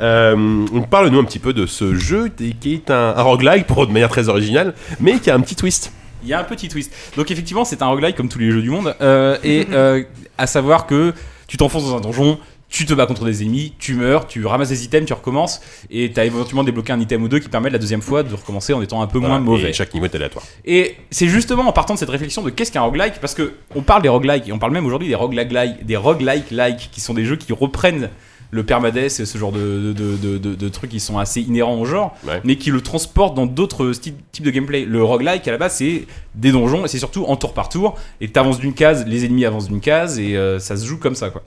Euh, 0.00 0.66
parle-nous 0.90 1.18
un 1.20 1.24
petit 1.24 1.38
peu 1.38 1.52
de 1.52 1.66
ce 1.66 1.94
jeu 1.94 2.28
qui 2.28 2.56
est 2.74 2.90
un, 2.90 3.14
un 3.16 3.22
roguelike 3.22 3.66
pour 3.66 3.86
de 3.86 3.92
manière 3.92 4.08
très 4.08 4.28
originale, 4.28 4.74
mais 5.00 5.18
qui 5.18 5.30
a 5.30 5.34
un 5.34 5.40
petit 5.40 5.54
twist. 5.56 5.92
Il 6.24 6.28
y 6.28 6.34
a 6.34 6.40
un 6.40 6.44
petit 6.44 6.68
twist. 6.68 6.92
Donc 7.16 7.30
effectivement, 7.30 7.64
c'est 7.64 7.82
un 7.82 7.86
roguelike 7.86 8.16
comme 8.16 8.28
tous 8.28 8.38
les 8.38 8.50
jeux 8.50 8.62
du 8.62 8.70
monde. 8.70 8.94
euh, 9.00 9.36
et 9.44 9.66
euh, 9.72 10.02
à 10.38 10.46
savoir 10.46 10.86
que 10.86 11.12
tu 11.48 11.56
t'enfonces 11.56 11.84
dans 11.84 11.96
un 11.96 12.00
donjon, 12.00 12.38
tu 12.72 12.86
te 12.86 12.94
bats 12.94 13.04
contre 13.04 13.26
des 13.26 13.42
ennemis, 13.42 13.74
tu 13.78 13.94
meurs, 13.94 14.26
tu 14.26 14.46
ramasses 14.46 14.70
des 14.70 14.82
items, 14.84 15.06
tu 15.06 15.12
recommences, 15.12 15.60
et 15.90 16.10
tu 16.10 16.18
as 16.18 16.24
éventuellement 16.24 16.64
débloqué 16.64 16.90
un 16.92 17.00
item 17.00 17.22
ou 17.22 17.28
deux 17.28 17.38
qui 17.38 17.48
permet 17.50 17.68
la 17.68 17.78
deuxième 17.78 18.00
fois 18.00 18.22
de 18.22 18.34
recommencer 18.34 18.72
en 18.72 18.80
étant 18.80 19.02
un 19.02 19.06
peu 19.06 19.18
moins 19.18 19.38
mauvais. 19.38 19.68
Et 19.70 19.72
chaque 19.74 19.92
niveau 19.92 20.06
est 20.06 20.14
aléatoire. 20.14 20.42
Et 20.64 20.96
c'est 21.10 21.28
justement 21.28 21.68
en 21.68 21.72
partant 21.72 21.92
de 21.92 21.98
cette 21.98 22.08
réflexion 22.08 22.42
de 22.42 22.48
qu'est-ce 22.48 22.72
qu'un 22.72 22.80
roguelike, 22.80 23.20
parce 23.20 23.34
que 23.34 23.52
on 23.74 23.82
parle 23.82 24.00
des 24.02 24.08
roguelikes, 24.08 24.48
et 24.48 24.52
on 24.52 24.58
parle 24.58 24.72
même 24.72 24.86
aujourd'hui 24.86 25.08
des 25.08 25.14
roguelike 25.14 25.84
des 25.84 25.96
roguelike-like, 25.96 26.88
qui 26.90 27.00
sont 27.02 27.12
des 27.14 27.26
jeux 27.26 27.36
qui 27.36 27.52
reprennent 27.52 28.08
le 28.50 28.62
permadeath 28.64 29.20
et 29.20 29.24
ce 29.26 29.38
genre 29.38 29.50
de, 29.52 29.94
de, 29.96 30.16
de, 30.16 30.38
de- 30.38 30.54
de 30.54 30.68
trucs 30.68 30.90
qui 30.90 31.00
sont 31.00 31.18
assez 31.18 31.40
inhérents 31.40 31.76
au 31.80 31.84
genre, 31.86 32.14
Ouais. 32.26 32.40
mais 32.44 32.56
qui 32.56 32.70
le 32.70 32.80
transportent 32.82 33.34
dans 33.34 33.46
d'autres 33.46 33.92
types 33.92 34.44
de 34.44 34.50
gameplay. 34.50 34.84
Le 34.84 35.02
roguelike, 35.02 35.46
à 35.48 35.52
la 35.52 35.56
base, 35.58 35.76
c'est 35.76 36.06
des 36.34 36.52
donjons, 36.52 36.84
et 36.84 36.88
c'est 36.88 36.98
surtout 36.98 37.24
en 37.24 37.36
tour 37.36 37.54
par 37.54 37.68
tour, 37.70 37.94
et 38.20 38.30
tu 38.30 38.38
avances 38.38 38.58
d'une 38.58 38.74
case, 38.74 39.06
les 39.06 39.24
ennemis 39.24 39.46
avancent 39.46 39.68
d'une 39.68 39.80
case, 39.80 40.18
et 40.18 40.36
euh, 40.36 40.58
ça 40.58 40.76
se 40.76 40.84
joue 40.86 40.98
comme 40.98 41.14
ça, 41.14 41.30
quoi. 41.30 41.42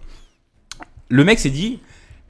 Le 1.10 1.24
mec 1.24 1.40
s'est 1.40 1.50
dit, 1.50 1.80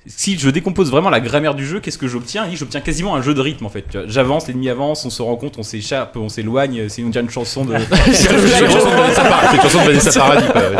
si 0.08 0.38
je 0.38 0.50
décompose 0.50 0.92
vraiment 0.92 1.10
la 1.10 1.20
grammaire 1.20 1.56
du 1.56 1.66
jeu, 1.66 1.80
qu'est-ce 1.80 1.98
que 1.98 2.08
j'obtiens? 2.08 2.46
Il 2.46 2.52
dit, 2.52 2.58
J'obtiens 2.58 2.82
quasiment 2.82 3.16
un 3.16 3.22
jeu 3.22 3.34
de 3.34 3.42
rythme 3.42 3.66
en 3.66 3.70
fait. 3.70 3.86
J'avance, 4.08 4.48
l'ennemi 4.48 4.70
avance, 4.70 5.06
on 5.06 5.10
se 5.10 5.22
rencontre, 5.22 5.60
on 5.60 5.64
s'échappe, 5.64 6.16
on 6.18 6.30
s'éloigne. 6.30 6.90
C'est 6.90 7.02
une, 7.02 7.16
une 7.16 7.30
chanson 7.30 7.66
de. 7.66 7.76
C'est 8.12 8.32
une 8.32 8.72
chanson 8.72 8.90
de 8.90 8.96
Vanessa 8.96 10.12
Paradis. 10.20 10.48
Quoi. 10.52 10.62
Ouais, 10.72 10.78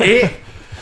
et 0.00 0.22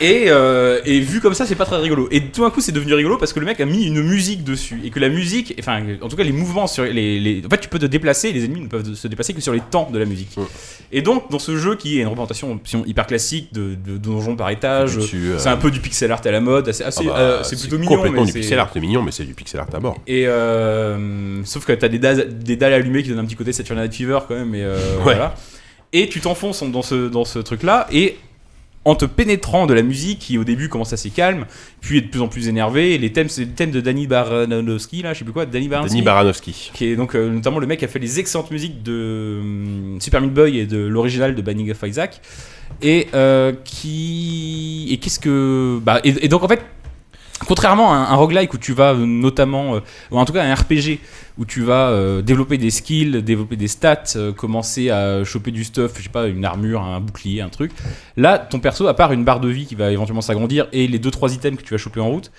et, 0.01 0.25
euh, 0.27 0.79
et 0.85 0.99
vu 0.99 1.19
comme 1.21 1.33
ça, 1.33 1.45
c'est 1.45 1.55
pas 1.55 1.65
très 1.65 1.77
rigolo. 1.77 2.07
Et 2.11 2.21
tout 2.25 2.41
d'un 2.41 2.49
coup, 2.49 2.61
c'est 2.61 2.71
devenu 2.71 2.93
rigolo 2.93 3.17
parce 3.17 3.33
que 3.33 3.39
le 3.39 3.45
mec 3.45 3.59
a 3.59 3.65
mis 3.65 3.85
une 3.85 4.01
musique 4.01 4.43
dessus 4.43 4.79
et 4.83 4.89
que 4.89 4.99
la 4.99 5.09
musique, 5.09 5.55
enfin, 5.59 5.81
en 6.01 6.07
tout 6.07 6.15
cas, 6.15 6.23
les 6.23 6.31
mouvements 6.31 6.67
sur 6.67 6.83
les, 6.83 7.19
les- 7.19 7.41
en 7.45 7.49
fait, 7.49 7.57
tu 7.59 7.69
peux 7.69 7.79
te 7.79 7.85
déplacer. 7.85 8.31
Les 8.31 8.45
ennemis 8.45 8.61
ne 8.61 8.67
peuvent 8.67 8.93
se 8.93 9.07
déplacer 9.07 9.33
que 9.33 9.41
sur 9.41 9.53
les 9.53 9.59
temps 9.59 9.89
de 9.91 9.99
la 9.99 10.05
musique. 10.05 10.29
Ouais. 10.37 10.43
Et 10.91 11.01
donc, 11.01 11.29
dans 11.29 11.39
ce 11.39 11.57
jeu 11.57 11.75
qui 11.75 11.97
est 11.99 12.01
une 12.01 12.07
représentation 12.07 12.59
hyper 12.85 13.07
classique 13.07 13.53
de, 13.53 13.75
de, 13.75 13.93
de 13.93 13.97
donjon 13.97 14.35
par 14.35 14.49
étage, 14.49 14.97
euh, 14.97 15.37
c'est 15.37 15.49
un 15.49 15.57
peu 15.57 15.71
du 15.71 15.79
pixel 15.79 16.11
art 16.11 16.21
à 16.25 16.31
la 16.31 16.41
mode, 16.41 16.69
assez, 16.69 16.83
ah 16.85 16.89
bah, 17.03 17.17
euh, 17.17 17.43
c'est 17.43 17.59
plutôt 17.59 17.77
mignon. 17.77 17.95
complètement 17.95 18.21
mais 18.21 18.25
du 18.27 18.31
c'est- 18.33 18.39
pixel 18.39 18.59
art. 18.59 18.69
C'est 18.73 18.79
mignon, 18.79 19.01
mais 19.03 19.11
c'est 19.11 19.25
du 19.25 19.33
pixel 19.33 19.59
art 19.59 19.67
à 19.73 19.79
mort. 19.79 19.97
Et 20.07 20.27
euh, 20.27 21.43
sauf 21.45 21.65
que 21.65 21.73
t'as 21.73 21.87
des 21.89 21.99
dalles, 21.99 22.39
des 22.39 22.55
dalles 22.55 22.73
allumées 22.73 23.03
qui 23.03 23.09
donnent 23.09 23.19
un 23.19 23.25
petit 23.25 23.35
côté 23.35 23.51
Saturday 23.53 23.81
Night 23.83 23.93
Fever 23.95 24.19
quand 24.27 24.35
même. 24.35 24.55
Et 24.55 24.63
Ouais. 24.65 24.71
voilà. 25.03 25.35
Et 25.91 26.07
tu 26.07 26.19
t'enfonces 26.21 26.63
dans 26.63 26.81
ce, 26.83 27.07
dans 27.09 27.25
ce 27.25 27.39
truc-là 27.39 27.87
et 27.91 28.17
en 28.85 28.95
te 28.95 29.05
pénétrant 29.05 29.67
de 29.67 29.73
la 29.73 29.81
musique 29.81 30.19
qui 30.19 30.37
au 30.37 30.43
début 30.43 30.69
commence 30.69 30.93
assez 30.93 31.09
calme, 31.09 31.45
puis 31.81 31.97
est 31.97 32.01
de 32.01 32.07
plus 32.07 32.21
en 32.21 32.27
plus 32.27 32.47
énervé. 32.47 32.97
Les 32.97 33.11
thèmes, 33.11 33.29
c'est 33.29 33.45
le 33.45 33.51
thème 33.51 33.71
de 33.71 33.81
Danny 33.81 34.07
Baranowski 34.07 35.01
là, 35.01 35.13
je 35.13 35.19
sais 35.19 35.25
plus 35.25 35.33
quoi, 35.33 35.45
Danny 35.45 35.67
Baranowski. 35.67 35.95
Denis 35.95 36.05
Baranowski. 36.05 36.71
qui 36.73 36.85
est 36.85 36.95
donc 36.95 37.15
euh, 37.15 37.29
notamment 37.29 37.59
le 37.59 37.67
mec 37.67 37.79
qui 37.79 37.85
a 37.85 37.89
fait 37.89 37.99
les 37.99 38.19
excellentes 38.19 38.51
musiques 38.51 38.81
de 38.81 39.39
hum, 39.41 39.97
Super 39.99 40.21
Meat 40.21 40.33
Boy 40.33 40.59
et 40.59 40.65
de 40.65 40.77
l'original 40.77 41.35
de 41.35 41.41
Binding 41.41 41.71
of 41.71 41.83
Isaac 41.85 42.21
et 42.81 43.07
euh, 43.13 43.53
qui 43.63 44.87
et 44.91 44.97
qu'est-ce 44.97 45.19
que 45.19 45.79
bah 45.83 45.99
et, 46.03 46.25
et 46.25 46.27
donc 46.27 46.43
en 46.43 46.47
fait 46.47 46.61
contrairement 47.47 47.91
à 47.93 47.95
un, 47.95 48.03
un 48.11 48.15
roguelike 48.15 48.53
où 48.53 48.57
tu 48.57 48.73
vas 48.73 48.93
euh, 48.93 49.05
notamment 49.05 49.75
euh, 49.75 49.79
ou 50.11 50.19
en 50.19 50.25
tout 50.25 50.33
cas 50.33 50.43
un 50.43 50.53
RPG 50.53 50.99
où 51.37 51.45
tu 51.45 51.61
vas 51.61 51.89
euh, 51.89 52.21
développer 52.21 52.57
des 52.57 52.69
skills 52.71 53.21
développer 53.23 53.55
des 53.55 53.67
stats 53.67 54.03
euh, 54.17 54.31
commencer 54.33 54.89
à 54.89 55.23
choper 55.23 55.51
du 55.51 55.63
stuff 55.63 55.93
je 55.97 56.03
sais 56.03 56.09
pas 56.09 56.27
une 56.27 56.43
armure 56.45 56.81
un 56.83 56.99
bouclier 56.99 57.41
un 57.41 57.49
truc 57.49 57.71
là 58.17 58.37
ton 58.37 58.59
perso 58.59 58.87
à 58.87 58.93
part 58.93 59.13
une 59.13 59.23
barre 59.23 59.39
de 59.39 59.47
vie 59.49 59.65
qui 59.65 59.75
va 59.75 59.91
éventuellement 59.91 60.21
s'agrandir 60.21 60.67
et 60.73 60.87
les 60.87 60.99
deux 60.99 61.11
trois 61.11 61.33
items 61.33 61.57
que 61.57 61.63
tu 61.65 61.73
vas 61.73 61.77
choper 61.77 61.99
en 62.01 62.09
route 62.09 62.31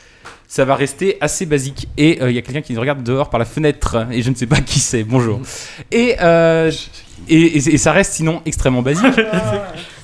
ça 0.46 0.64
va 0.64 0.74
rester 0.74 1.16
assez 1.20 1.46
basique. 1.46 1.86
Et 1.96 2.20
euh, 2.20 2.28
il 2.28 2.34
y 2.34 2.38
a 2.38 2.42
quelqu'un 2.42 2.60
qui 2.60 2.72
nous 2.74 2.80
regarde 2.80 3.04
dehors 3.04 3.30
par 3.30 3.38
la 3.38 3.44
fenêtre, 3.44 4.08
et 4.10 4.20
je 4.20 4.30
ne 4.30 4.34
sais 4.34 4.48
pas 4.48 4.60
qui 4.60 4.80
c'est, 4.80 5.04
bonjour. 5.04 5.40
Et, 5.92 6.16
euh, 6.20 6.72
et, 7.28 7.40
et- 7.40 7.74
et 7.74 7.78
ça 7.78 7.92
reste 7.92 8.14
sinon 8.14 8.42
extrêmement 8.44 8.82
basique. 8.82 9.06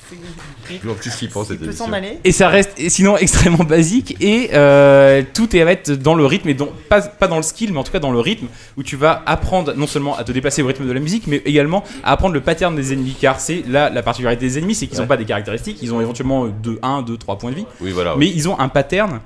Plus, 0.67 1.27
pense 1.27 1.47
cette 1.47 1.61
émission. 1.61 1.91
aller. 1.93 2.19
Et 2.23 2.31
ça 2.31 2.49
reste 2.49 2.71
et 2.77 2.89
sinon 2.89 3.17
extrêmement 3.17 3.63
basique. 3.67 4.15
Et 4.21 4.49
euh, 4.53 5.23
tout 5.33 5.55
est 5.55 5.61
à 5.61 5.65
mettre 5.65 5.93
dans 5.93 6.15
le 6.15 6.25
rythme, 6.25 6.49
et 6.49 6.53
dans, 6.53 6.69
pas, 6.89 7.01
pas 7.01 7.27
dans 7.27 7.37
le 7.37 7.43
skill, 7.43 7.71
mais 7.73 7.79
en 7.79 7.83
tout 7.83 7.91
cas 7.91 7.99
dans 7.99 8.11
le 8.11 8.19
rythme, 8.19 8.47
où 8.77 8.83
tu 8.83 8.95
vas 8.95 9.23
apprendre 9.25 9.73
non 9.75 9.87
seulement 9.87 10.17
à 10.17 10.23
te 10.23 10.31
déplacer 10.31 10.61
au 10.61 10.67
rythme 10.67 10.85
de 10.87 10.91
la 10.91 10.99
musique, 10.99 11.27
mais 11.27 11.41
également 11.45 11.83
à 12.03 12.11
apprendre 12.13 12.33
le 12.33 12.41
pattern 12.41 12.75
des 12.75 12.93
ennemis. 12.93 13.15
Car 13.19 13.39
c'est 13.39 13.63
là 13.67 13.89
la 13.89 14.03
particularité 14.03 14.45
des 14.45 14.57
ennemis, 14.59 14.75
c'est 14.75 14.87
qu'ils 14.87 14.97
n'ont 14.97 15.03
Ouais. 15.03 15.07
pas 15.07 15.17
des 15.17 15.25
caractéristiques, 15.25 15.77
ils 15.81 15.93
ont 15.93 16.01
éventuellement 16.01 16.45
2, 16.45 16.79
1, 16.81 17.01
2, 17.03 17.17
3 17.17 17.37
points 17.37 17.51
de 17.51 17.55
vie. 17.55 17.65
Oui, 17.81 17.91
voilà. 17.91 18.15
Mais 18.17 18.27
ils 18.27 18.49
ont 18.49 18.59
un 18.59 18.67
pattern 18.69 19.19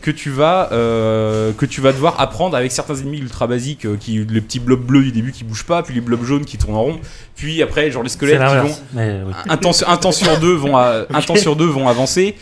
que 0.00 0.10
tu 0.10 0.30
vas 0.30 0.68
euh, 0.72 1.52
que 1.52 1.66
tu 1.66 1.80
vas 1.80 1.92
devoir 1.92 2.20
apprendre 2.20 2.56
avec 2.56 2.72
certains 2.72 2.96
ennemis 2.96 3.18
ultra 3.18 3.46
basiques 3.46 3.84
euh, 3.86 3.96
qui 3.98 4.24
les 4.28 4.40
petits 4.40 4.60
blobs 4.60 4.84
bleus 4.84 5.02
du 5.02 5.12
début 5.12 5.32
qui 5.32 5.44
bougent 5.44 5.64
pas 5.66 5.82
puis 5.82 5.94
les 5.94 6.00
blobs 6.00 6.24
jaunes 6.24 6.44
qui 6.44 6.58
tournent 6.58 6.76
en 6.76 6.82
rond 6.82 7.00
puis 7.36 7.62
après 7.62 7.90
genre 7.90 8.02
les 8.02 8.08
squelettes 8.08 8.38
qui 8.38 8.44
vont 8.44 8.54
l'inverse. 8.54 8.82
Mais 8.92 9.20
oui. 9.26 9.32
un 9.48 9.56
temps, 9.56 9.72
sur- 9.72 9.88
un 9.88 9.96
temps 9.96 10.12
sur 10.12 10.38
deux 10.38 10.54
vont 10.54 10.76
à- 10.76 11.06
un 11.14 11.20
temps 11.20 11.36
sur 11.36 11.56
deux 11.56 11.66
vont 11.66 11.88
avancer 11.88 12.34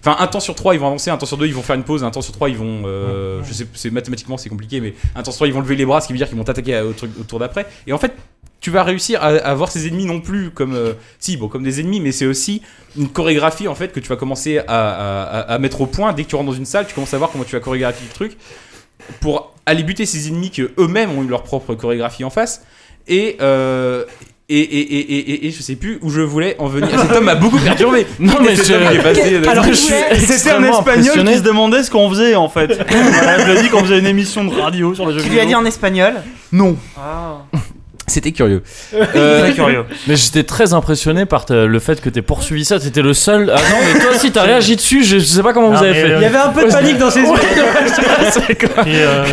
enfin 0.00 0.16
un 0.20 0.26
temps 0.26 0.40
sur 0.40 0.54
trois 0.54 0.74
ils 0.74 0.80
vont 0.80 0.86
avancer 0.88 1.10
un 1.10 1.16
temps 1.16 1.26
sur 1.26 1.36
deux 1.38 1.46
ils 1.46 1.54
vont 1.54 1.62
faire 1.62 1.76
une 1.76 1.84
pause 1.84 2.04
un 2.04 2.10
temps 2.10 2.20
sur 2.22 2.32
trois 2.32 2.48
ils 2.50 2.56
vont 2.56 2.82
euh, 2.86 3.40
je 3.46 3.52
sais 3.52 3.66
c'est 3.74 3.90
mathématiquement 3.90 4.36
c'est 4.36 4.48
compliqué 4.50 4.80
mais 4.80 4.94
un 5.16 5.22
temps 5.22 5.30
sur 5.30 5.36
trois 5.38 5.46
ils 5.48 5.54
vont 5.54 5.60
lever 5.60 5.76
les 5.76 5.86
bras 5.86 6.00
ce 6.00 6.06
qui 6.06 6.12
veut 6.12 6.18
dire 6.18 6.28
qu'ils 6.28 6.36
vont 6.38 6.44
t'attaquer 6.44 6.80
au, 6.80 6.92
truc- 6.92 7.12
au 7.20 7.24
tour 7.24 7.38
d'après 7.38 7.66
et 7.86 7.92
en 7.92 7.98
fait 7.98 8.12
tu 8.64 8.70
vas 8.70 8.82
réussir 8.82 9.22
à, 9.22 9.26
à 9.26 9.54
voir 9.54 9.70
ces 9.70 9.86
ennemis 9.88 10.06
non 10.06 10.20
plus 10.20 10.50
comme 10.50 10.74
euh, 10.74 10.94
si 11.18 11.36
bon 11.36 11.48
comme 11.48 11.62
des 11.62 11.80
ennemis 11.80 12.00
mais 12.00 12.12
c'est 12.12 12.24
aussi 12.24 12.62
une 12.96 13.08
chorégraphie 13.10 13.68
en 13.68 13.74
fait 13.74 13.92
que 13.92 14.00
tu 14.00 14.08
vas 14.08 14.16
commencer 14.16 14.56
à, 14.58 14.62
à- 14.68 15.22
à- 15.22 15.40
à 15.54 15.58
mettre 15.58 15.82
au 15.82 15.86
point 15.86 16.14
dès 16.14 16.24
que 16.24 16.28
tu 16.30 16.36
rentres 16.36 16.48
dans 16.50 16.56
une 16.56 16.64
salle 16.64 16.86
tu 16.86 16.94
commences 16.94 17.12
à 17.12 17.18
voir 17.18 17.30
comment 17.30 17.44
tu 17.44 17.52
vas 17.56 17.60
chorégraphier 17.60 18.06
le 18.08 18.14
truc 18.14 18.38
pour 19.20 19.52
aller 19.66 19.82
buter 19.82 20.06
ces 20.06 20.28
ennemis 20.28 20.50
que 20.50 20.70
eux-mêmes 20.78 21.10
ont 21.10 21.22
eu 21.22 21.26
leur 21.28 21.42
propre 21.42 21.74
chorégraphie 21.74 22.24
en 22.24 22.30
face 22.30 22.62
et 23.06 23.36
euh, 23.42 24.04
et, 24.48 24.58
et, 24.60 24.80
et, 24.80 24.98
et, 24.98 25.18
et- 25.32 25.46
et 25.46 25.50
je 25.50 25.62
sais 25.62 25.76
plus 25.76 25.98
où 26.02 26.08
je 26.10 26.20
voulais 26.20 26.54
en 26.58 26.66
venir. 26.66 26.88
Cet 27.00 27.12
homme 27.12 27.24
m'a 27.24 27.34
beaucoup 27.34 27.58
perturbé. 27.58 28.06
Non, 28.18 28.34
mais 28.42 28.54
je- 28.54 28.74
homme 28.74 28.90
qui 28.90 28.96
est 28.96 29.02
passé 29.02 29.40
de- 29.40 29.48
Alors, 29.48 29.64
je 29.64 29.72
suis 29.72 29.94
C'était 30.20 30.50
un 30.52 30.62
espagnol 30.64 31.26
qui 31.26 31.38
se 31.38 31.42
demandait 31.42 31.82
ce 31.82 31.90
qu'on 31.90 32.08
faisait 32.10 32.34
en 32.34 32.48
fait. 32.50 32.66
voilà, 32.88 33.38
je 33.40 33.50
lui 33.52 33.58
ai 33.58 33.62
dit 33.62 33.68
qu'on 33.70 33.82
faisait 33.82 33.98
une 33.98 34.06
émission 34.06 34.44
de 34.44 34.54
radio 34.54 34.94
sur 34.94 35.06
le 35.06 35.14
jeu 35.14 35.22
Tu 35.22 35.28
lui 35.30 35.40
as 35.40 35.46
dit 35.46 35.54
en 35.54 35.64
espagnol? 35.64 36.14
Non. 36.52 36.76
C'était 38.06 38.32
curieux. 38.32 38.62
Très 38.92 39.52
curieux. 39.54 39.84
Mais 40.06 40.16
j'étais 40.16 40.42
très 40.42 40.74
impressionné 40.74 41.24
par 41.24 41.46
le 41.48 41.78
fait 41.78 42.00
que 42.00 42.08
t'aies 42.10 42.22
poursuivi 42.22 42.64
ça. 42.64 42.78
T'étais 42.78 43.02
le 43.02 43.14
seul. 43.14 43.50
Ah 43.54 43.58
non, 43.70 43.76
mais 43.94 44.00
toi 44.00 44.10
aussi 44.14 44.30
t'as 44.30 44.42
réagi 44.46 44.76
dessus. 44.76 45.02
Je, 45.04 45.18
je 45.18 45.24
sais 45.24 45.42
pas 45.42 45.52
comment 45.52 45.70
Non, 45.70 45.78
vous 45.78 45.84
avez 45.84 45.94
fait. 45.94 46.10
euh, 46.10 46.16
Il 46.18 46.22
y 46.22 46.26
avait 46.26 46.36
un 46.38 46.48
peu 46.50 46.66
de 46.66 46.70
panique 46.72 46.98
dans 46.98 47.10
ses 47.10 47.20
yeux. 47.20 47.26
Euh, 48.86 49.24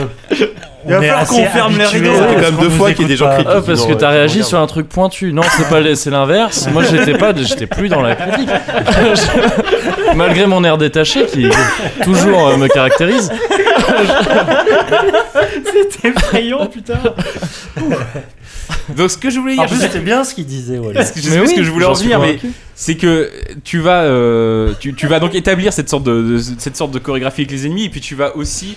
Il 0.88 0.94
va 0.96 1.00
falloir 1.02 1.28
qu'on 1.28 1.46
ferme 1.46 1.78
les 1.78 1.86
rideaux. 1.86 2.16
Ça 2.16 2.28
fait 2.28 2.36
quand 2.36 2.42
même 2.42 2.56
deux 2.60 2.70
fois 2.70 2.92
qu'il 2.92 3.04
y 3.04 3.06
a 3.06 3.08
des 3.10 3.16
gens 3.18 3.28
pas. 3.28 3.38
Ah, 3.46 3.62
parce 3.64 3.86
que 3.86 3.94
t'as 3.94 4.10
réagi 4.10 4.44
sur 4.44 4.60
un 4.60 4.66
truc 4.66 4.90
pointu. 4.90 5.32
Non, 5.32 5.44
c'est 5.56 5.70
pas, 5.70 5.80
c'est 5.96 6.10
l'inverse. 6.10 6.68
Moi, 6.74 6.82
j'étais 6.90 7.14
pas, 7.18 7.34
j'étais 7.36 7.68
plus 7.68 7.88
dans 7.90 8.02
la 8.02 8.16
critique. 8.16 8.50
Malgré 10.16 10.48
mon 10.48 10.64
air 10.64 10.78
détaché 10.78 11.26
qui 11.28 11.48
toujours 12.04 12.48
euh, 12.48 12.58
me 12.58 12.68
caractérise. 12.68 13.30
C'est 15.92 16.10
effrayant, 16.10 16.66
putain. 16.68 17.00
Donc 18.96 19.12
ce 19.12 19.18
que 19.18 19.30
je 19.30 19.40
voulais 19.40 19.58
En 19.58 19.66
dire, 19.66 19.78
plus, 19.78 19.86
c'était 19.86 20.00
bien 20.00 20.24
ce 20.24 20.34
qu'il 20.34 20.46
disait. 20.46 20.78
Walid. 20.78 20.94
parce 20.94 21.12
que 21.12 21.20
je 21.20 21.26
sais 21.26 21.32
Mais 21.32 21.40
pas 21.42 21.46
ce 21.46 21.50
oui, 21.52 21.58
que 21.58 21.64
je 21.64 21.72
voulais 21.72 21.86
en 21.86 21.94
venir, 21.94 22.20
mais 22.20 22.40
c'est 22.76 22.96
que 22.96 23.30
tu 23.64 23.80
vas, 23.80 24.04
euh, 24.04 24.74
tu, 24.80 24.94
tu 24.94 25.08
vas 25.08 25.20
donc 25.20 25.36
établir 25.36 25.74
cette 25.74 25.90
sorte 25.90 26.04
de, 26.04 26.22
de- 26.22 26.42
cette 26.58 26.78
sorte 26.78 26.92
de 26.92 27.00
chorégraphie 27.00 27.42
avec 27.42 27.52
les 27.52 27.66
ennemis, 27.66 27.86
et 27.86 27.90
puis 27.90 28.02
tu 28.02 28.16
vas 28.16 28.36
aussi 28.36 28.72
euh, 28.72 28.76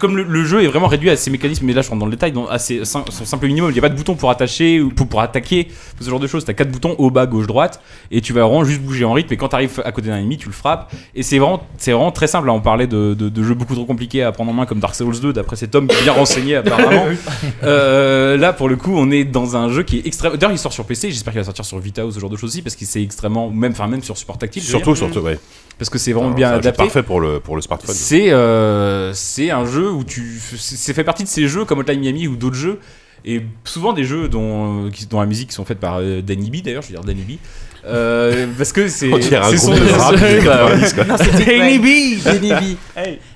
comme 0.00 0.16
le, 0.16 0.24
le 0.24 0.44
jeu 0.44 0.62
est 0.62 0.66
vraiment 0.66 0.88
réduit 0.88 1.08
à 1.10 1.16
ses 1.16 1.30
mécanismes, 1.30 1.64
mais 1.66 1.72
là 1.72 1.82
je 1.82 1.88
rentre 1.88 2.00
dans 2.00 2.06
le 2.06 2.10
détail, 2.12 2.32
dans, 2.32 2.46
à 2.48 2.58
ses- 2.58 2.84
son 2.84 3.04
simple 3.24 3.46
minimum, 3.46 3.70
il 3.70 3.74
n'y 3.74 3.78
a 3.78 3.82
pas 3.82 3.88
de 3.88 3.94
bouton 3.96 4.14
pour 4.16 4.28
attacher 4.30 4.80
ou 4.80 4.90
pour, 4.90 5.06
pour 5.06 5.20
attaquer, 5.20 5.68
ce 6.00 6.10
genre 6.10 6.18
de 6.18 6.26
choses. 6.26 6.44
T'as 6.44 6.52
quatre 6.52 6.70
boutons 6.72 6.96
haut, 6.98 7.10
bas, 7.10 7.26
gauche, 7.26 7.46
droite, 7.46 7.80
et 8.10 8.20
tu 8.20 8.32
vas 8.32 8.42
vraiment 8.42 8.64
juste 8.64 8.80
bouger 8.82 9.04
en 9.04 9.12
rythme. 9.12 9.32
Et 9.32 9.36
quand 9.36 9.48
t'arrives 9.48 9.80
à 9.84 9.92
côté 9.92 10.08
d'un 10.08 10.16
ennemi, 10.18 10.36
tu 10.36 10.48
le 10.48 10.52
frappes. 10.52 10.92
Et 11.14 11.22
c'est 11.22 11.38
vraiment, 11.38 11.62
c'est 11.78 11.92
vraiment 11.92 12.10
très 12.10 12.26
simple. 12.26 12.48
Là, 12.48 12.52
on 12.54 12.60
parlait 12.60 12.86
de, 12.88 13.14
de- 13.14 13.28
de 13.28 13.42
jeux 13.44 13.54
beaucoup 13.54 13.74
trop 13.74 13.84
compliqués 13.84 14.22
à 14.24 14.32
prendre 14.32 14.50
en 14.50 14.54
main 14.54 14.66
comme 14.66 14.80
Dark 14.80 14.94
Souls 14.96 15.20
2, 15.20 15.32
d'après 15.32 15.54
cet 15.56 15.74
homme 15.76 15.86
bien 16.02 16.12
renseigné 16.12 16.56
apparemment. 16.56 17.06
Euh, 17.64 18.36
là, 18.36 18.52
pour 18.52 18.68
le 18.68 18.76
coup, 18.76 18.92
on 18.96 19.10
est 19.10 19.24
dans 19.24 19.56
un 19.56 19.70
jeu 19.70 19.82
qui 19.82 19.98
est 19.98 20.06
extrêmement. 20.06 20.36
D'ailleurs, 20.36 20.52
il 20.54 20.58
sort 20.58 20.72
sur 20.72 20.84
PC. 20.84 21.10
J'espère 21.10 21.32
qu'il 21.32 21.40
va 21.40 21.44
sortir 21.44 21.64
sur 21.64 21.78
Vita 21.78 22.04
ou 22.04 22.10
ce 22.10 22.18
genre 22.18 22.30
de 22.30 22.36
choses 22.36 22.50
aussi, 22.50 22.62
parce 22.62 22.74
que 22.76 22.84
c'est 22.84 23.02
extrêmement, 23.02 23.50
même, 23.50 23.72
enfin 23.72 23.86
même 23.86 24.02
sur 24.02 24.16
support 24.16 24.38
tactile. 24.38 24.62
Surtout, 24.62 24.94
surtout, 24.96 25.20
ouais. 25.20 25.38
Parce 25.82 25.90
que 25.90 25.98
c'est 25.98 26.12
vraiment 26.12 26.28
C'est 26.30 26.36
bien 26.36 26.52
adapté. 26.52 26.84
parfait 26.84 27.02
pour 27.02 27.18
le, 27.20 27.40
pour 27.40 27.56
le 27.56 27.60
smartphone. 27.62 27.92
C'est 27.92 28.30
euh, 28.30 29.12
c'est 29.14 29.50
un 29.50 29.66
jeu 29.66 29.90
où 29.90 30.04
tu 30.04 30.40
c'est 30.56 30.76
c'est 30.76 30.94
fait 30.94 31.02
partie 31.02 31.24
de 31.24 31.28
ces 31.28 31.48
jeux 31.48 31.64
comme 31.64 31.80
Hotline 31.80 31.98
Miami 31.98 32.28
ou 32.28 32.36
d'autres 32.36 32.54
jeux 32.54 32.78
et 33.24 33.42
souvent 33.64 33.92
des 33.92 34.04
jeux 34.04 34.28
dont, 34.28 34.86
euh, 34.86 34.90
dont 35.10 35.18
la 35.18 35.26
musique 35.26 35.50
sont 35.50 35.64
faites 35.64 35.80
par 35.80 35.96
euh, 35.98 36.22
Danny 36.22 36.50
B 36.50 36.62
d'ailleurs 36.62 36.82
je 36.82 36.88
veux 36.88 36.94
dire 36.94 37.02
Danny 37.02 37.22
B 37.22 37.30
Euh, 37.84 38.46
parce 38.56 38.72
que 38.72 38.86
c'est 38.88 39.10
c'est 39.10 39.56
son- 39.58 39.72
de 39.74 39.92
rap 39.98 40.14
des 40.14 40.24
années 40.24 40.44
90, 40.44 40.92
quoi. 40.94 41.04
Non, 41.04 41.16
c'était 41.18 41.58
Danny 41.58 41.78
ouais. 41.78 42.16
B 42.18 42.22
Danny 42.24 42.52
B. 42.52 42.76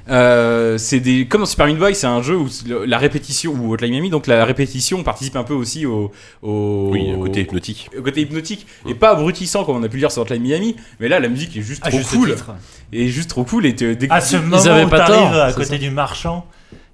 euh, 0.09 0.79
c'est 0.79 1.01
des 1.01 1.27
comme 1.27 1.41
dans 1.41 1.47
Super 1.47 1.67
Meat 1.67 1.79
Boy 1.79 1.95
c'est 1.97 2.07
un 2.07 2.23
jeu 2.23 2.37
où 2.37 2.47
la 2.87 2.99
répétition 2.99 3.53
ou 3.53 3.73
Hotline 3.73 3.91
Miami 3.91 4.11
donc 4.11 4.27
la 4.29 4.45
répétition 4.45 5.03
participe 5.03 5.35
un 5.37 5.43
peu 5.43 5.55
aussi 5.55 5.85
au, 5.85 6.13
au 6.43 6.91
Oui, 6.93 7.11
un 7.11 7.19
côté 7.19 7.41
hypnotique. 7.41 7.91
au 7.99 8.03
côté 8.03 8.21
hypnotique 8.21 8.67
et 8.89 8.95
pas 8.95 9.11
abrutissant 9.11 9.65
comme 9.65 9.77
on 9.79 9.83
a 9.83 9.89
pu 9.89 9.97
le 9.97 10.03
dire 10.03 10.13
sur 10.13 10.23
Hotline 10.23 10.43
Miami 10.43 10.77
mais 11.01 11.09
là 11.09 11.19
la 11.19 11.29
musique 11.29 11.57
est 11.57 11.63
juste 11.63 11.85
À 11.85 11.89
trop 11.89 11.99
juste 11.99 12.11
cool 12.15 12.31
titre. 12.31 12.53
et 12.93 13.09
juste 13.09 13.31
trop 13.31 13.43
cool 13.45 13.67
et 13.67 13.73
dès 13.73 13.97
que 13.97 14.13
À 14.13 14.21
ce 14.21 14.37
tu- 14.37 14.43
moment 14.43 14.63
avaient 14.63 14.85
où 14.85 14.89
pas 14.89 14.99
t'arrives 14.99 15.33
tort, 15.33 15.43
à 15.43 15.53
côté 15.53 15.67
ça. 15.71 15.79
du 15.79 15.91
marchand. 15.91 16.47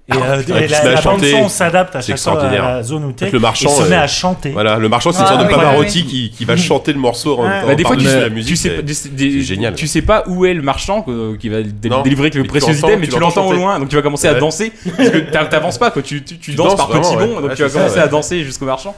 Et, 0.09 0.11
Ah, 0.11 0.33
euh, 0.33 0.41
et 0.59 0.67
la, 0.67 0.83
la 0.95 1.01
bande 1.01 1.23
son 1.23 1.47
s'adapte 1.47 1.95
à 1.95 2.01
C'est 2.01 2.07
chaque 2.11 2.19
fois 2.19 2.33
à 2.33 2.35
extraordinaire. 2.35 2.75
la 2.75 2.83
zone 2.83 3.05
où 3.05 3.13
t'es. 3.13 3.31
Le 3.31 3.39
marchand, 3.39 3.69
il 3.79 3.83
se 3.85 3.89
met 3.89 3.95
euh, 3.95 4.01
à 4.01 4.07
chanter. 4.07 4.49
Voilà, 4.49 4.77
le 4.77 4.89
marchand, 4.89 5.13
c'est 5.13 5.19
une 5.19 5.25
Ah, 5.25 5.29
sorte 5.29 5.41
de 5.43 5.45
oui, 5.47 5.53
Pavarotti 5.55 5.99
ouais, 5.99 6.05
qui, 6.05 6.29
qui 6.29 6.43
va 6.43 6.57
chanter 6.57 6.91
le 6.91 6.99
morceau 6.99 7.39
en, 7.39 7.43
Ouais. 7.45 7.61
en 7.63 7.67
Bah, 7.67 7.75
des 7.75 7.85
fois, 7.85 7.95
tu 7.95 8.03
sais, 8.03 8.19
la 8.19 8.27
musique. 8.27 8.49
tu 8.57 8.93
sais, 8.93 9.09
des- 9.09 9.41
génial. 9.41 9.75
Tu 9.75 9.87
sais 9.87 10.01
pas 10.01 10.25
où 10.27 10.45
est 10.45 10.53
le 10.53 10.61
marchand 10.61 11.05
euh, 11.07 11.37
qui 11.37 11.47
va 11.47 11.61
dé- 11.63 11.87
Non, 11.87 12.01
délivrer 12.01 12.23
avec 12.25 12.35
le 12.35 12.43
précieux 12.43 12.73
item, 12.73 12.99
mais 12.99 13.07
tu 13.07 13.17
l'entends 13.17 13.47
au 13.47 13.53
loin, 13.53 13.79
donc 13.79 13.87
tu 13.87 13.95
vas 13.95 14.01
commencer 14.01 14.27
à 14.27 14.33
danser. 14.33 14.73
Parce 14.97 15.09
que 15.09 15.17
t'a- 15.19 15.45
t'avances 15.45 15.77
pas, 15.77 15.89
quoi. 15.89 16.01
Tu, 16.01 16.21
tu, 16.21 16.37
tu 16.37 16.51
Tu 16.51 16.55
danses 16.57 16.75
danses 16.75 16.75
par 16.75 16.89
petits 16.89 17.15
bonds, 17.15 17.39
donc 17.39 17.55
tu 17.55 17.63
vas 17.63 17.69
commencer 17.69 17.99
à 17.99 18.07
danser 18.07 18.43
jusqu'au 18.43 18.65
marchand. 18.65 18.93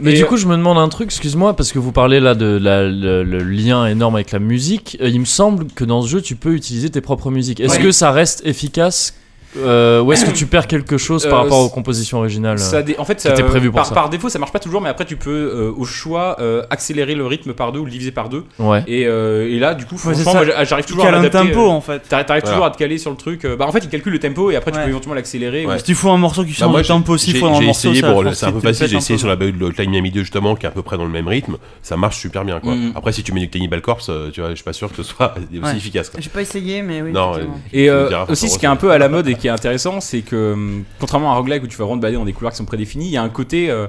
Mais 0.00 0.12
Et, 0.12 0.16
du 0.16 0.24
coup, 0.24 0.38
je 0.38 0.46
me 0.46 0.56
demande 0.56 0.78
un 0.78 0.88
truc, 0.88 1.08
excuse-moi, 1.08 1.54
parce 1.56 1.72
que 1.72 1.78
vous 1.78 1.92
parlez 1.92 2.20
là 2.20 2.34
de 2.34 2.58
la- 2.58 2.84
le, 2.84 3.22
lien 3.42 3.84
énorme 3.84 4.14
avec 4.14 4.32
la 4.32 4.38
musique. 4.38 4.96
Euh, 5.02 5.08
il 5.10 5.20
me 5.20 5.24
semble 5.26 5.66
que 5.74 5.84
dans 5.84 6.00
ce 6.00 6.08
jeu, 6.08 6.22
tu 6.22 6.36
peux 6.36 6.54
utiliser 6.54 6.88
tes 6.88 7.02
propres 7.02 7.30
musiques. 7.30 7.60
Est-ce 7.60 7.78
que 7.78 7.92
ça 7.92 8.12
reste 8.12 8.40
efficace 8.46 9.12
euh, 9.56 10.00
ou 10.02 10.12
est-ce 10.12 10.24
que 10.24 10.30
tu 10.30 10.46
perds 10.46 10.66
quelque 10.66 10.98
chose 10.98 11.24
par 11.24 11.40
Euh, 11.40 11.42
rapport 11.42 11.60
aux 11.60 11.68
compositions 11.70 12.18
originales 12.18 12.58
Ça 12.58 12.82
dé- 12.82 12.96
en 12.98 13.04
fait, 13.04 13.20
ça, 13.20 13.30
C'était 13.30 13.42
prévu 13.42 13.70
pour 13.70 13.76
par, 13.76 13.86
ça. 13.86 13.94
par 13.94 14.10
défaut, 14.10 14.28
ça 14.28 14.38
marche 14.38 14.52
pas 14.52 14.58
toujours, 14.58 14.80
mais 14.80 14.88
après, 14.90 15.04
tu 15.06 15.16
peux 15.16 15.30
euh, 15.30 15.72
au 15.76 15.84
choix 15.84 16.36
euh, 16.40 16.62
accélérer 16.70 17.14
le 17.14 17.26
rythme 17.26 17.52
par 17.54 17.72
deux 17.72 17.78
ou 17.80 17.84
le 17.84 17.90
diviser 17.90 18.10
par 18.10 18.28
deux. 18.28 18.44
Ouais. 18.58 18.82
Et, 18.86 19.06
euh, 19.06 19.48
et 19.48 19.58
là, 19.58 19.74
du 19.74 19.86
coup, 19.86 19.94
Ouais, 20.04 20.14
franchement, 20.14 20.42
j'arrive 20.64 20.84
toujours 20.84 21.06
à 21.06 21.10
m'adapter. 21.12 21.38
tempo 21.48 21.60
euh, 21.66 21.68
en 21.70 21.80
fait. 21.80 22.00
T'arrives 22.08 22.26
Voilà. 22.28 22.40
toujours 22.42 22.64
à 22.66 22.70
te 22.70 22.78
caler 22.78 22.98
sur 22.98 23.10
le 23.10 23.16
truc. 23.16 23.44
euh, 23.44 23.56
Bah, 23.56 23.66
en 23.66 23.72
fait, 23.72 23.80
il 23.80 23.88
calcule 23.88 24.12
le 24.12 24.18
tempo 24.18 24.50
et 24.50 24.56
après, 24.56 24.70
tu 24.70 24.78
peux 24.78 24.88
éventuellement 24.88 25.14
l'accélérer. 25.14 25.66
Ouais. 25.66 25.74
ou- 25.74 25.78
Si 25.78 25.84
tu 25.84 25.94
fous 25.94 26.10
un 26.10 26.18
morceau 26.18 26.44
qui 26.44 26.50
Bah, 26.52 26.66
change 26.66 26.82
de 26.82 26.86
tempo 26.86 27.12
aussi 27.14 27.30
j'ai 27.32 27.38
essayé, 27.68 28.00
c'est 28.34 28.46
un 28.46 28.52
peu 28.52 28.60
facile, 28.60 28.86
j'ai 28.88 28.96
essayé 28.96 29.18
sur 29.18 29.28
la 29.28 29.36
de 29.36 29.64
Hotline 29.64 29.90
Miami 29.90 30.10
2 30.10 30.20
justement, 30.20 30.56
qui 30.56 30.66
est 30.66 30.68
à 30.68 30.72
peu 30.72 30.82
près 30.82 30.96
dans 30.98 31.04
le 31.04 31.10
même 31.10 31.28
rythme, 31.28 31.56
ça 31.82 31.96
marche 31.96 32.18
super 32.18 32.44
bien 32.44 32.60
quoi. 32.60 32.74
Mhm. 32.74 32.92
Après, 32.96 33.12
si 33.12 33.22
tu 33.22 33.32
mets 33.32 33.40
du 33.40 33.48
Cannibal 33.48 33.80
Corpse, 33.80 34.08
euh, 34.10 34.30
tu 34.32 34.40
vois, 34.40 34.50
je 34.50 34.56
suis 34.56 34.64
pas 34.64 34.72
sûr 34.72 34.90
que 34.90 34.96
ce 34.96 35.02
soit 35.02 35.34
aussi 35.62 35.76
efficace. 35.76 36.10
J'ai 36.18 36.28
pas 36.28 36.42
essayé, 36.42 36.82
mais 36.82 37.02
oui. 37.02 37.12
Non. 37.12 37.32
Et 37.72 37.88
euh, 37.88 38.10
aussi, 38.28 38.48
ce 38.48 38.58
qui 38.58 38.66
est 38.66 38.68
un 38.68 38.76
peu 38.76 38.90
à 38.90 38.98
la 38.98 39.08
mode 39.08 39.28
et 39.28 39.34
qui 39.38 39.46
est 39.46 39.50
intéressant, 39.50 40.00
c'est 40.00 40.20
que 40.22 40.52
hum, 40.52 40.84
contrairement 41.00 41.30
à 41.32 41.34
un 41.34 41.38
roguelike 41.38 41.62
où 41.62 41.66
tu 41.66 41.76
vas 41.76 41.84
vraiment 41.84 41.96
te 41.98 42.02
balader 42.02 42.18
dans 42.18 42.24
des 42.24 42.32
couloirs 42.32 42.52
qui 42.52 42.58
sont 42.58 42.64
prédéfinis, 42.64 43.06
il 43.06 43.12
y 43.12 43.16
a 43.16 43.22
un 43.22 43.28
côté. 43.28 43.70
euh, 43.70 43.86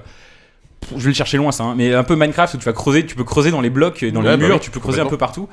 je 0.96 1.04
vais 1.04 1.10
le 1.10 1.14
chercher 1.16 1.38
loin 1.38 1.52
ça, 1.52 1.64
hein, 1.66 1.74
mais 1.76 1.94
un 1.94 2.04
peu 2.06 2.16
Minecraft 2.16 2.54
où 2.54 2.58
tu 2.58 2.66
vas 2.66 2.74
creuser, 2.74 3.06
tu 3.06 3.16
peux 3.16 3.26
creuser 3.26 3.52
dans 3.52 3.60
les 3.62 3.70
blocs, 3.70 4.04
dans 4.06 4.22
Ouais, 4.22 4.32
les 4.32 4.38
bah 4.38 4.38
murs, 4.38 4.56
oui, 4.56 4.62
tu 4.62 4.72
peux 4.72 4.80
creuser 4.80 5.02
un 5.02 5.06
peu 5.08 5.18
partout. 5.18 5.50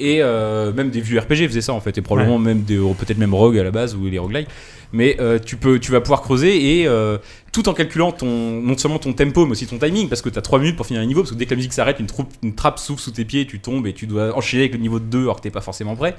Et 0.00 0.22
euh, 0.22 0.72
même 0.72 0.90
des 0.90 1.00
vieux 1.00 1.18
RPG 1.18 1.48
faisaient 1.48 1.60
ça 1.60 1.72
en 1.72 1.80
fait, 1.80 1.98
et 1.98 2.02
probablement 2.02 2.38
même 2.38 2.62
des 2.62 2.76
peut-être 2.76 3.18
même 3.18 3.34
Rogue 3.34 3.58
à 3.58 3.64
la 3.64 3.70
base 3.72 3.94
ou 3.96 4.06
les 4.06 4.18
roguelikes. 4.18 4.48
Mais 4.92 5.16
euh, 5.20 5.38
tu 5.44 5.56
peux, 5.56 5.78
tu 5.78 5.90
vas 5.92 6.00
pouvoir 6.00 6.22
creuser 6.22 6.78
et 6.80 6.86
euh, 6.86 7.18
tout 7.52 7.68
en 7.68 7.74
calculant 7.74 8.10
ton 8.12 8.26
non 8.62 8.78
seulement 8.78 8.98
ton 8.98 9.12
tempo 9.12 9.44
mais 9.44 9.52
aussi 9.52 9.66
ton 9.66 9.76
timing 9.78 10.08
parce 10.08 10.22
que 10.22 10.30
tu 10.30 10.38
as 10.38 10.42
3 10.42 10.60
minutes 10.60 10.76
pour 10.76 10.86
finir 10.86 11.02
un 11.02 11.06
niveau 11.06 11.20
parce 11.22 11.32
que 11.32 11.36
dès 11.36 11.44
que 11.44 11.50
la 11.50 11.56
musique 11.56 11.74
s'arrête, 11.74 12.00
une, 12.00 12.06
troupe- 12.06 12.32
une 12.42 12.54
trappe 12.54 12.78
s'ouvre 12.78 12.98
sous 13.00 13.10
tes 13.10 13.24
pieds, 13.26 13.46
tu 13.46 13.58
tombes 13.60 13.86
et 13.86 13.92
tu 13.92 14.06
dois 14.06 14.34
enchaîner 14.36 14.62
avec 14.62 14.72
le 14.74 14.78
niveau 14.78 14.98
de 14.98 15.04
2 15.04 15.22
alors 15.22 15.36
que 15.36 15.42
t'es 15.42 15.50
pas 15.50 15.60
forcément 15.60 15.94
prêt. 15.94 16.16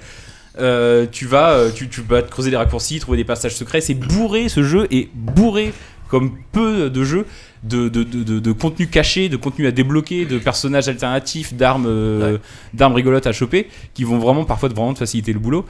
Euh, 0.60 1.06
tu 1.12 1.26
vas 1.26 1.52
euh, 1.52 1.72
tu, 1.74 1.88
tu 1.90 2.02
vas 2.02 2.22
te 2.22 2.30
creuser 2.30 2.52
des 2.52 2.58
raccourcis, 2.58 3.00
trouver 3.00 3.18
des 3.18 3.24
passages 3.24 3.56
secrets. 3.56 3.82
C'est 3.82 3.94
bourré, 3.96 4.50
ce 4.50 4.62
jeu 4.62 4.88
est 4.92 5.08
bourré 5.16 5.74
comme 6.10 6.32
peu 6.52 6.90
de 6.90 7.04
jeux 7.04 7.26
de, 7.64 7.90
de, 7.90 8.04
de, 8.04 8.40
de, 8.40 8.52
contenu 8.52 8.88
caché, 8.88 9.28
de 9.30 9.38
contenu 9.38 9.68
à 9.68 9.72
débloquer, 9.72 10.26
de 10.26 10.38
personnages 10.38 10.88
alternatifs, 10.88 11.54
d'armes 11.54 11.88
euh, 11.88 12.38
d'armes 12.74 12.94
rigolotes 12.94 13.28
à 13.28 13.34
choper 13.34 13.68
qui 13.94 14.04
vont 14.04 14.18
vraiment 14.18 14.46
parfois 14.46 14.70
vraiment 14.70 14.94
te 14.94 15.00
faciliter 15.00 15.34
le 15.34 15.40
boulot. 15.40 15.66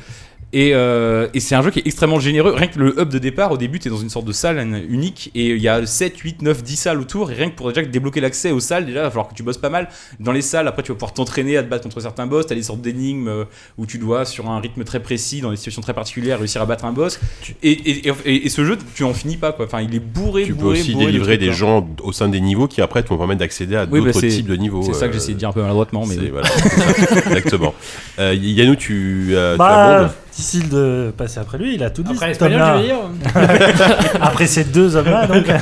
Et, 0.51 0.71
euh, 0.73 1.27
et 1.35 1.39
c'est 1.39 1.53
un 1.53 1.61
jeu 1.61 1.69
qui 1.69 1.77
est 1.77 1.85
extrêmement 1.85 2.19
généreux. 2.19 2.53
Rien 2.55 2.67
que 2.67 2.79
le 2.79 2.99
hub 2.99 3.09
de 3.09 3.19
départ, 3.19 3.51
au 3.51 3.57
début, 3.57 3.77
tu 3.77 3.87
es 3.87 3.91
dans 3.91 3.97
une 3.99 4.09
sorte 4.09 4.25
de 4.25 4.31
salle 4.31 4.57
unique 4.89 5.29
et 5.35 5.49
il 5.51 5.61
y 5.61 5.67
a 5.67 5.85
7, 5.85 6.17
8, 6.17 6.41
9, 6.41 6.63
10 6.63 6.75
salles 6.75 6.99
autour. 6.99 7.29
Et 7.29 7.35
rien 7.35 7.51
que 7.51 7.55
pour 7.55 7.71
déjà 7.71 7.83
débloquer 7.85 8.19
l'accès 8.19 8.49
aux 8.49 8.59
salles, 8.59 8.87
déjà, 8.87 9.01
il 9.01 9.03
va 9.03 9.09
falloir 9.11 9.27
que 9.27 9.35
tu 9.35 9.43
bosses 9.43 9.59
pas 9.59 9.69
mal. 9.69 9.89
Dans 10.19 10.31
les 10.31 10.41
salles, 10.41 10.67
après, 10.67 10.81
tu 10.81 10.91
vas 10.91 10.95
pouvoir 10.95 11.13
t'entraîner 11.13 11.55
à 11.55 11.61
te 11.61 11.69
battre 11.69 11.83
contre 11.83 11.99
certains 11.99 12.25
boss. 12.25 12.47
Tu 12.47 12.53
as 12.53 12.55
des 12.55 12.63
sortes 12.63 12.81
d'énigmes 12.81 13.27
euh, 13.27 13.43
où 13.77 13.85
tu 13.85 13.99
dois, 13.99 14.25
sur 14.25 14.49
un 14.49 14.59
rythme 14.59 14.83
très 14.83 15.01
précis, 15.01 15.41
dans 15.41 15.51
des 15.51 15.55
situations 15.55 15.83
très 15.83 15.93
particulières, 15.93 16.39
réussir 16.39 16.63
à 16.63 16.65
battre 16.65 16.85
un 16.85 16.93
boss. 16.93 17.19
Et, 17.61 17.69
et, 17.71 18.07
et- 18.07 18.13
et- 18.25 18.45
et 18.47 18.49
ce 18.49 18.65
jeu, 18.65 18.75
tu 18.95 19.03
en 19.03 19.13
finis 19.13 19.37
pas 19.37 19.51
quoi. 19.51 19.65
Enfin, 19.65 19.81
il 19.81 19.93
est 19.93 19.99
bourré, 19.99 20.45
Tu 20.45 20.55
peux 20.55 20.61
bourré, 20.63 20.79
aussi 20.79 20.93
bourré 20.93 21.05
de 21.05 21.11
délivrer 21.11 21.33
trucs, 21.37 21.41
des 21.41 21.45
quoi. 21.47 21.55
gens 21.55 21.87
au 22.01 22.11
sein 22.11 22.27
des 22.27 22.41
niveaux 22.41 22.67
qui 22.67 22.81
après 22.81 23.03
te 23.03 23.09
vont 23.09 23.17
permettre 23.19 23.41
d'accéder 23.41 23.75
à 23.75 23.83
Oui, 23.83 23.99
bah, 23.99 24.07
d'autres 24.07 24.19
c'est- 24.21 24.29
types 24.29 24.47
de 24.47 24.55
niveaux. 24.55 24.81
C'est 24.81 24.93
ça 24.93 25.07
que 25.07 25.11
euh, 25.11 25.13
j'essaie 25.13 25.33
de 25.33 25.37
dire 25.37 25.49
un 25.49 25.53
peu 25.53 25.61
maladroitement, 25.61 26.07
mais 26.07 26.15
voilà, 26.29 26.47
exactement. 27.27 27.75
Euh, 28.17 28.33
Yannou, 28.33 28.75
tu, 28.75 29.27
euh, 29.31 29.53
tu 29.53 29.57
Bah, 29.59 29.97
abondes 29.97 30.11
difficile 30.39 30.69
de 30.69 31.13
passer 31.17 31.39
après 31.39 31.57
lui, 31.57 31.75
il 31.75 31.83
a 31.83 31.89
tout 31.89 32.01
dit. 32.01 32.13
Après 32.13 32.33
dire. 32.33 32.95
Après 34.21 34.47
ces 34.47 34.63
deux 34.63 34.95
hommes-là, 34.95 35.27
donc. 35.27 35.45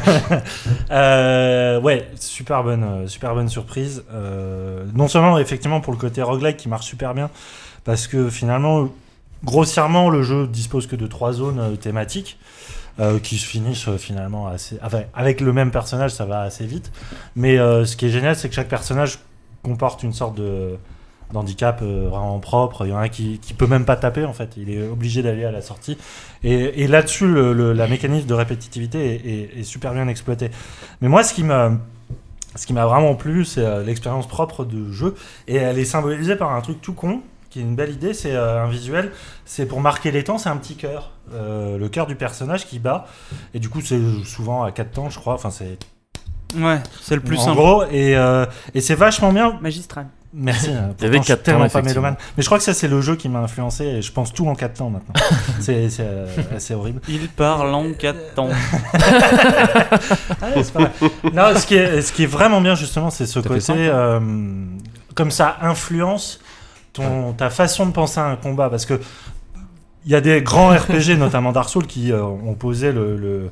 Euh, 0.90 1.82
ouais, 1.82 2.08
super 2.18 2.64
bonne, 2.64 2.84
euh, 2.84 3.08
super 3.08 3.34
bonne 3.34 3.50
surprise. 3.50 4.04
Euh, 4.14 4.86
non 4.94 5.10
seulement, 5.10 5.38
effectivement, 5.38 5.82
pour 5.82 5.92
le 5.92 6.00
côté 6.00 6.22
roguelike 6.22 6.56
qui 6.56 6.70
marche 6.70 6.86
super 6.86 7.14
bien, 7.14 7.30
parce 7.84 8.08
que 8.08 8.30
finalement, 8.30 8.88
grossièrement, 9.44 10.10
le 10.10 10.24
jeu 10.24 10.48
dispose 10.48 10.88
que 10.88 10.96
de 10.96 11.08
trois 11.08 11.34
zones 11.34 11.76
thématiques. 11.78 12.38
euh, 13.00 13.20
qui 13.20 13.38
se 13.38 13.46
finissent 13.46 13.88
euh, 13.90 13.98
finalement 13.98 14.48
assez. 14.48 14.80
enfin, 14.82 15.02
avec 15.14 15.40
le 15.40 15.54
même 15.54 15.70
personnage, 15.70 16.12
ça 16.12 16.26
va 16.26 16.42
assez 16.42 16.66
vite. 16.66 16.92
Mais 17.36 17.60
euh, 17.60 17.86
ce 17.86 17.96
qui 17.96 18.08
est 18.08 18.10
génial, 18.10 18.36
c'est 18.36 18.50
que 18.50 18.56
chaque 18.56 18.70
personnage 18.70 19.20
comporte 19.62 20.02
une 20.02 20.14
sorte 20.14 20.36
de 20.36 20.78
d'handicap 21.34 21.80
euh, 21.82 22.08
vraiment 22.10 22.40
propre. 22.40 22.86
Il 22.86 22.90
y 22.90 22.94
en 22.94 22.98
a 22.98 23.02
un 23.02 23.10
qui, 23.10 23.40
qui 23.40 23.54
peut 23.54 23.68
même 23.68 23.86
pas 23.86 23.96
taper 23.98 24.26
en 24.26 24.34
fait. 24.34 24.52
Il 24.58 24.70
est 24.70 24.88
obligé 24.88 25.22
d'aller 25.24 25.46
à 25.46 25.52
la 25.52 25.62
sortie. 25.62 25.98
Et, 26.44 26.84
et 26.84 26.88
là-dessus, 26.88 27.28
le, 27.28 27.54
le- 27.54 27.74
la 27.74 27.88
mécanisme 27.88 28.28
de 28.28 28.34
répétitivité 28.34 29.16
est, 29.16 29.30
est- 29.58 29.60
est 29.60 29.64
super 29.64 29.94
bien 29.94 30.08
exploité. 30.08 30.50
Mais 31.02 31.08
moi, 31.10 31.24
ce 31.24 31.34
qui 31.34 31.44
m'a 31.44 31.72
ce 32.56 32.66
qui 32.66 32.74
m'a 32.74 32.86
vraiment 32.88 33.14
plu, 33.16 33.46
c'est 33.46 33.64
euh, 33.66 33.84
l'expérience 33.84 34.28
propre 34.28 34.66
de 34.66 34.92
jeu. 34.92 35.14
Et 35.48 35.56
elle 35.58 35.78
est 35.78 35.86
symbolisée 35.86 36.36
par 36.36 36.54
un 36.54 36.62
truc 36.62 36.82
tout 36.82 36.94
con, 36.94 37.22
qui 37.52 37.60
est 37.60 37.62
une 37.62 37.76
belle 37.76 37.92
idée. 37.92 38.14
C'est 38.16 38.34
euh, 38.36 38.64
un 38.64 38.68
visuel. 38.68 39.12
C'est 39.46 39.68
pour 39.68 39.80
marquer 39.82 40.12
les 40.12 40.24
temps, 40.24 40.38
c'est 40.40 40.50
un 40.50 40.58
petit 40.58 40.76
cœur. 40.76 41.12
Euh, 41.34 41.78
le 41.78 41.90
cœur 41.90 42.08
du 42.08 42.16
personnage 42.16 42.66
qui 42.66 42.80
bat. 42.80 43.06
Et 43.54 43.60
du 43.60 43.70
coup, 43.70 43.82
c'est 43.82 44.00
souvent 44.24 44.64
à 44.64 44.72
4 44.72 44.92
temps, 44.92 45.10
je 45.10 45.20
crois. 45.20 45.34
Enfin, 45.36 45.52
c'est 45.52 45.78
Ouais, 46.58 46.80
c'est 47.02 47.16
le 47.16 47.22
plus 47.22 47.38
en 47.38 47.42
simple. 47.42 47.58
gros. 47.58 47.84
Et, 47.92 48.16
euh, 48.16 48.46
et 48.74 48.80
c'est 48.82 48.96
vachement 48.96 49.34
bien. 49.34 49.60
Magistral. 49.62 50.08
Merci. 50.34 50.70
euh, 50.70 50.92
Il 51.00 51.04
y 51.04 51.08
avait 51.08 51.18
pourtant, 51.18 51.22
je 51.22 51.24
suis 51.24 51.26
quatre 51.26 51.38
temps, 51.40 51.44
tellement 51.44 51.70
pas 51.70 51.82
mélomane. 51.82 52.16
Mais 52.36 52.44
je 52.44 52.48
crois 52.48 52.58
que 52.58 52.64
ça, 52.64 52.74
c'est 52.74 52.88
le 52.88 53.02
jeu 53.02 53.16
qui 53.16 53.30
m'a 53.30 53.40
influencé. 53.40 53.86
Et 53.86 54.02
je 54.02 54.12
pense 54.12 54.34
tout 54.34 54.48
en 54.48 54.56
4 54.56 54.74
temps 54.74 54.90
maintenant. 54.90 55.14
c'est 55.60 55.88
euh, 56.00 56.28
assez 56.56 56.74
horrible. 56.74 57.02
Il 57.08 57.28
parle 57.30 57.74
en 57.74 57.94
4 57.94 58.34
temps. 58.36 58.50
Ah 60.42 60.48
pas 60.74 60.80
mal. 60.80 60.92
non, 61.34 61.60
ce 61.60 61.66
qui, 61.66 61.76
est, 61.76 62.02
ce 62.02 62.12
qui 62.12 62.24
est 62.24 62.28
vraiment 62.28 62.62
bien, 62.62 62.76
justement, 62.76 63.10
c'est 63.10 63.26
ce 63.26 63.40
côté. 63.40 63.60
cinq, 63.60 63.78
euh, 63.78 64.20
comme 65.16 65.32
ça 65.32 65.58
influence 65.62 66.40
ton, 66.94 67.34
ta 67.34 67.50
façon 67.50 67.86
de 67.86 67.92
penser 67.92 68.20
à 68.20 68.26
un 68.26 68.36
combat. 68.36 68.70
Parce 68.70 68.86
que 68.86 69.00
il 70.06 70.12
y 70.12 70.16
a 70.16 70.22
des 70.22 70.42
grands 70.42 70.70
RPG, 70.70 71.18
notamment 71.18 71.52
Dark 71.52 71.70
Souls, 71.70 71.86
qui 71.88 72.12
euh, 72.12 72.24
ont 72.24 72.54
posé 72.54 72.92
le, 72.92 73.18
le, 73.18 73.52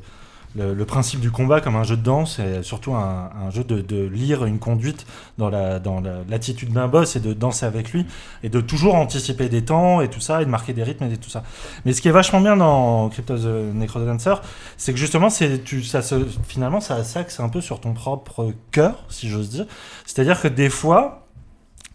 le- 0.56 0.86
principe 0.86 1.20
du 1.20 1.32
combat 1.32 1.62
comme 1.62 1.76
un 1.76 1.84
jeu 1.84 1.98
de 1.98 2.04
danse 2.04 2.40
et 2.40 2.64
surtout 2.64 2.94
un, 2.94 3.30
jeu 3.52 3.64
de, 3.64 4.06
lire 4.06 4.46
une 4.46 4.60
conduite 4.60 5.06
dans 5.38 5.50
la 5.50 5.80
dans 5.80 6.00
la- 6.00 6.20
l'attitude 6.30 6.72
d'un 6.72 6.88
boss 6.88 7.16
et 7.16 7.20
de 7.20 7.34
danser 7.34 7.66
avec 7.66 7.92
lui 7.92 8.06
et 8.44 8.50
de 8.50 8.62
toujours 8.62 8.96
anticiper 8.96 9.50
des 9.50 9.66
temps 9.66 10.02
et 10.02 10.10
tout 10.10 10.20
ça 10.20 10.42
et 10.42 10.46
de 10.46 10.50
marquer 10.50 10.74
des 10.74 10.84
rythmes 10.84 11.06
et 11.06 11.18
tout 11.18 11.30
ça. 11.30 11.44
Mais 11.86 11.94
ce 11.94 12.02
qui 12.02 12.08
est 12.08 12.12
vachement 12.12 12.42
bien 12.42 12.56
dans 12.56 13.10
Crypto 13.10 13.38
the 13.38 13.74
Necrodancer, 13.74 14.36
c'est 14.78 14.94
que 14.94 15.00
justement 15.00 15.30
c'est 15.30 15.64
tu 15.64 15.84
ça 15.84 16.02
se 16.02 16.26
finalement 16.48 16.80
ça 16.80 17.04
s'axe 17.04 17.40
un 17.40 17.50
peu 17.50 17.62
sur 17.62 17.80
ton 17.82 17.94
propre 17.94 18.54
cœur, 18.72 19.06
si 19.10 19.30
j'ose 19.30 19.50
dire. 19.50 19.66
C'est-à-dire 20.06 20.42
que 20.42 20.48
des 20.48 20.70
fois, 20.70 21.28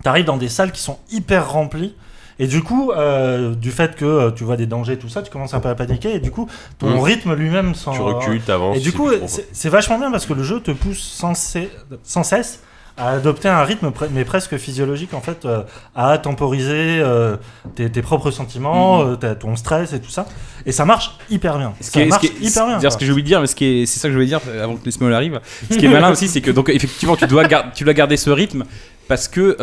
tu 0.02 0.08
arrives 0.08 0.24
dans 0.24 0.36
des 0.36 0.48
salles 0.48 0.72
qui 0.72 0.80
sont 0.80 0.98
hyper 1.10 1.52
remplies 1.52 1.94
Et 2.40 2.46
du 2.48 2.62
coup, 2.62 2.90
euh, 2.90 3.54
du 3.54 3.70
fait 3.70 3.94
que 3.94 4.04
euh, 4.04 4.30
tu 4.30 4.42
vois 4.44 4.56
des 4.56 4.66
dangers, 4.66 4.96
tout 4.98 5.08
ça, 5.08 5.22
tu 5.22 5.30
commences 5.30 5.54
un 5.54 5.60
peu 5.60 5.68
à 5.68 5.74
paniquer. 5.76 6.14
Et 6.16 6.20
du 6.20 6.30
coup, 6.30 6.48
ton 6.78 6.88
Mm. 6.96 7.00
rythme 7.00 7.34
lui-même 7.34 7.74
s'en. 7.74 7.92
Tu 7.92 8.00
recules, 8.00 8.40
t'avances. 8.40 8.76
Et 8.78 8.80
du 8.80 8.92
coup, 8.92 9.10
c'est 9.52 9.68
vachement 9.68 9.98
bien 9.98 10.10
parce 10.10 10.26
que 10.26 10.32
le 10.32 10.42
jeu 10.42 10.58
te 10.60 10.70
pousse 10.72 10.98
sans, 11.00 11.34
cesse- 11.34 11.68
sans 12.02 12.22
cesse 12.24 12.60
à 12.96 13.10
adopter 13.12 13.48
un 13.48 13.62
rythme, 13.62 13.92
mais 14.10 14.24
presque 14.26 14.56
physiologique 14.58 15.14
en 15.14 15.20
fait, 15.22 15.44
euh, 15.46 15.62
à 15.94 16.18
temporiser 16.18 16.98
euh, 17.00 17.36
tes, 17.74 17.90
tes 17.90 18.02
propres 18.02 18.30
sentiments, 18.30 19.02
euh, 19.02 19.16
ta- 19.16 19.34
ton 19.34 19.56
stress 19.56 19.92
et 19.94 20.00
tout 20.00 20.10
ça. 20.10 20.26
Et 20.66 20.72
ça 20.72 20.84
marche 20.84 21.12
hyper 21.30 21.56
bien. 21.56 21.72
Ce 21.80 21.90
ça 21.92 22.00
est, 22.00 22.04
ce 22.04 22.08
marche 22.10 22.20
qui 22.20 22.26
est- 22.26 22.46
hyper 22.48 22.66
bien. 22.66 22.76
dire 22.78 22.92
ce 22.92 22.98
que 22.98 23.04
j'ai 23.06 23.12
oublié 23.12 23.22
de 23.24 23.28
dire, 23.28 23.40
mais 23.40 23.46
ce 23.46 23.54
qui 23.54 23.64
est, 23.64 23.86
c'est 23.86 24.00
ça 24.00 24.08
que 24.08 24.12
je 24.12 24.16
voulais 24.18 24.26
dire 24.26 24.40
avant 24.62 24.76
que 24.76 24.84
les 24.84 24.90
small 24.90 25.14
arrivent. 25.14 25.40
Ce 25.70 25.78
qui 25.78 25.86
est 25.86 25.88
malin 25.88 26.10
aussi, 26.10 26.28
c'est 26.28 26.40
que 26.42 26.50
donc 26.50 26.68
effectivement, 26.68 27.16
tu 27.16 27.26
dois, 27.26 27.44
tu 27.74 27.84
dois 27.84 27.94
garder 27.94 28.16
ce 28.18 28.28
rythme 28.28 28.64
parce 29.08 29.28
que 29.28 29.56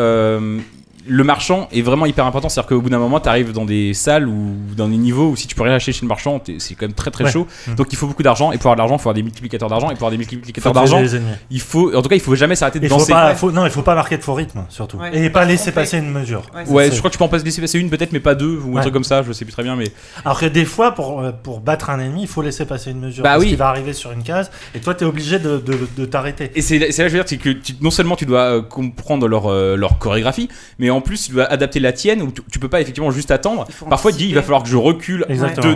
le 1.08 1.24
marchand 1.24 1.68
est 1.72 1.82
vraiment 1.82 2.06
hyper 2.06 2.26
important. 2.26 2.50
C'est-à-dire 2.50 2.70
qu'au 2.70 2.82
bout 2.82 2.90
d'un 2.90 3.00
moment, 3.00 3.20
tu 3.20 3.30
arrives 3.30 3.52
dans 3.52 3.66
des 3.66 3.94
salles 3.94 4.28
ou 4.28 4.56
dans 4.76 4.88
des 4.88 4.98
niveaux 4.98 5.30
où 5.32 5.36
si 5.36 5.48
tu 5.48 5.56
peux 5.56 5.64
rien 5.64 5.74
acheter 5.74 5.92
chez 5.94 6.02
le 6.02 6.08
marchand, 6.08 6.42
c'est 6.60 6.76
quand 6.76 6.86
même 6.86 6.94
très 6.94 7.12
très 7.12 7.24
Ouais. 7.26 7.32
chaud. 7.32 7.48
Mm. 7.68 7.76
Donc 7.76 7.88
il 7.92 7.96
faut 7.98 8.08
beaucoup 8.08 8.24
d'argent 8.24 8.52
et 8.52 8.58
pour 8.58 8.72
avoir 8.72 8.76
de 8.76 8.80
l'argent, 8.82 8.96
il 8.96 9.00
faut 9.00 9.10
avoir 9.10 9.14
des 9.16 9.24
multiplicateurs 9.24 9.70
d'argent 9.70 9.88
et 9.90 9.96
pour 9.96 10.08
avoir 10.08 10.12
des 10.12 10.18
multiplicateurs 10.18 10.74
d'argent, 10.74 11.02
il 11.50 11.62
faut, 11.62 11.96
en 11.96 12.02
tout 12.02 12.10
cas, 12.10 12.16
il 12.16 12.22
faut 12.22 12.36
jamais 12.36 12.56
s'arrêter 12.56 12.80
de 12.80 12.86
Il 12.86 12.90
faut 12.90 12.98
danser. 12.98 13.12
pas, 13.14 13.34
faut- 13.36 13.52
non, 13.52 13.66
il 13.66 13.72
faut 13.72 13.82
pas 13.82 13.96
marquer 13.96 14.18
de 14.18 14.24
faux 14.24 14.34
rythme 14.34 14.66
surtout. 14.70 14.98
Ouais. 14.98 15.18
Et 15.18 15.30
pas 15.30 15.46
laisser 15.46 15.72
passer 15.72 15.98
une 15.98 16.12
mesure. 16.12 16.44
Ouais, 16.68 16.92
je 16.92 16.98
crois 16.98 17.10
que 17.10 17.14
tu 17.16 17.18
peux 17.18 17.24
en 17.26 17.30
pas 17.30 17.38
laisser 17.38 17.62
passer 17.62 17.80
une 17.80 17.90
peut-être, 17.90 18.12
mais 18.12 18.20
pas 18.20 18.36
deux 18.36 18.60
ou 18.66 18.78
un 18.78 18.82
truc 18.82 18.94
comme 18.94 19.04
ça. 19.04 19.24
Je 19.24 19.32
sais 19.32 19.46
plus 19.46 19.54
très 19.54 19.64
bien, 19.64 19.76
mais 19.76 19.92
Alors 20.26 20.40
que 20.40 20.46
des 20.46 20.66
fois, 20.66 20.92
pour, 20.94 21.22
euh, 21.22 21.32
pour 21.32 21.60
battre 21.60 21.90
un 21.90 22.00
ennemi, 22.00 22.22
il 22.24 22.28
faut 22.28 22.42
laisser 22.42 22.66
passer 22.66 22.92
une 22.92 23.00
mesure. 23.00 23.24
Bah 23.24 23.32
parce 23.32 23.42
oui. 23.44 23.50
qu'il 23.50 23.58
va 23.58 23.68
arriver 23.70 23.94
sur 23.94 24.12
une 24.12 24.24
case 24.24 24.52
et 24.76 24.80
toi, 24.80 24.94
tu 24.96 25.04
es 25.04 25.08
obligé 25.08 25.40
de, 25.40 25.58
de, 25.58 25.78
de 25.98 26.06
t'arrêter. 26.06 26.52
Et 26.56 26.62
c'est 26.62 26.92
c'est 26.92 27.02
là 27.04 27.08
que 27.10 27.14
je 27.14 27.18
veux 27.18 27.24
dire, 27.24 27.30
c'est 27.30 27.38
que 27.38 27.50
tu- 27.50 27.74
non 27.82 27.92
seulement 27.92 28.16
tu 28.16 28.26
dois 28.26 28.42
euh, 28.58 28.62
comprendre 28.62 29.28
leur, 29.28 29.48
euh, 29.48 29.76
leur 29.76 29.98
chorégraphie, 29.98 30.50
mais 30.80 30.90
en 30.90 30.97
plus 31.02 31.28
tu 31.28 31.32
dois 31.34 31.46
adapter 31.46 31.80
la 31.80 31.92
tienne 31.94 32.22
où 32.22 32.32
tu, 32.32 32.42
tu 32.52 32.60
peux 32.60 32.70
pas 32.70 32.82
effectivement 32.82 33.12
juste 33.12 33.32
attendre. 33.32 33.66
Il 33.82 33.88
Parfois 33.90 34.12
tu 34.12 34.18
dis 34.20 34.30
il 34.30 34.36
va 34.36 34.42
falloir 34.42 34.64
que 34.64 34.70
je 34.70 34.78
recule 34.78 35.26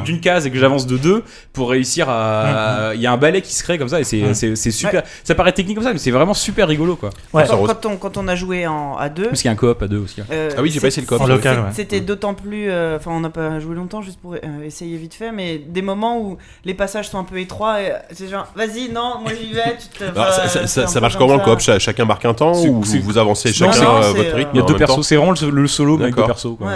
d'une 0.03 0.19
case 0.19 0.45
et 0.45 0.51
que 0.51 0.57
j'avance 0.57 0.87
de 0.87 0.97
deux 0.97 1.23
pour 1.53 1.69
réussir 1.69 2.07
à. 2.09 2.91
Il 2.95 3.01
y 3.01 3.07
a 3.07 3.11
un 3.11 3.17
balai 3.17 3.41
qui 3.41 3.53
se 3.53 3.63
crée 3.63 3.77
comme 3.77 3.89
ça 3.89 3.99
et 3.99 4.03
c'est 4.03 4.33
c'est- 4.33 4.55
c'est 4.55 4.71
super. 4.71 5.03
Ça 5.23 5.35
paraît 5.35 5.51
technique 5.51 5.75
comme 5.77 5.85
ça, 5.85 5.93
mais 5.93 5.99
c'est 5.99 6.11
vraiment 6.11 6.33
super 6.33 6.67
rigolo 6.67 6.95
quoi. 6.95 7.09
Ouais. 7.33 7.43
Quand, 7.47 7.85
on, 7.85 7.97
quand 7.97 8.17
on 8.17 8.27
a 8.27 8.35
joué 8.35 8.67
en, 8.67 8.95
à 8.97 9.09
deux. 9.09 9.27
Parce 9.27 9.41
qu'il 9.41 9.49
y 9.49 9.49
a 9.49 9.53
un 9.53 9.55
coop 9.57 9.81
à 9.81 9.87
deux 9.87 9.97
aussi. 9.99 10.21
euh, 10.31 10.49
Ah 10.57 10.61
oui, 10.61 10.71
j'ai 10.71 10.79
pas 10.79 10.87
essayé 10.87 11.05
le 11.05 11.07
coop. 11.07 11.21
En 11.21 11.29
ouais. 11.29 11.39
C'était 11.73 12.01
d'autant 12.01 12.33
plus. 12.33 12.69
euh, 12.69 12.97
Enfin, 12.97 13.11
on 13.11 13.19
n'a 13.19 13.29
pas 13.29 13.59
joué 13.59 13.75
longtemps 13.75 14.01
juste 14.01 14.19
pour 14.19 14.33
euh, 14.33 14.37
essayer 14.65 14.97
vite 14.97 15.13
fait, 15.13 15.31
mais 15.31 15.57
des 15.57 15.81
moments 15.81 16.19
où 16.19 16.37
les 16.65 16.73
passages 16.73 17.09
sont 17.09 17.17
un 17.19 17.23
peu 17.23 17.39
étroits, 17.39 17.77
c'est 18.11 18.27
genre, 18.27 18.47
vas-y, 18.55 18.89
non, 18.91 19.19
moi 19.21 19.31
j'y 19.39 19.53
vais. 19.53 19.77
Tu 19.79 19.97
te, 19.99 20.03
Alors, 20.03 20.33
ça, 20.33 20.99
marche 20.99 21.17
comme 21.17 21.27
comment 21.29 21.43
le 21.43 21.49
coop? 21.49 21.59
Cha- 21.59 21.79
Chacun 21.79 22.05
marque 22.05 22.25
un 22.25 22.33
temps 22.33 22.53
ou 22.65 22.81
vous 22.81 23.17
avancez 23.17 23.51
chacun 23.53 23.71
à 23.97 24.11
votre 24.11 24.35
rythme 24.35 24.49
Il 24.53 24.57
y 24.57 24.59
a 24.59 24.63
en 24.63 24.65
deux 24.67 24.75
persos, 24.75 25.10
c'est 25.11 25.17
vraiment 25.17 25.33
le, 25.33 25.49
le 25.49 25.67
solo 25.67 26.01
avec 26.01 26.15
persos. 26.15 26.55
quoi. 26.57 26.67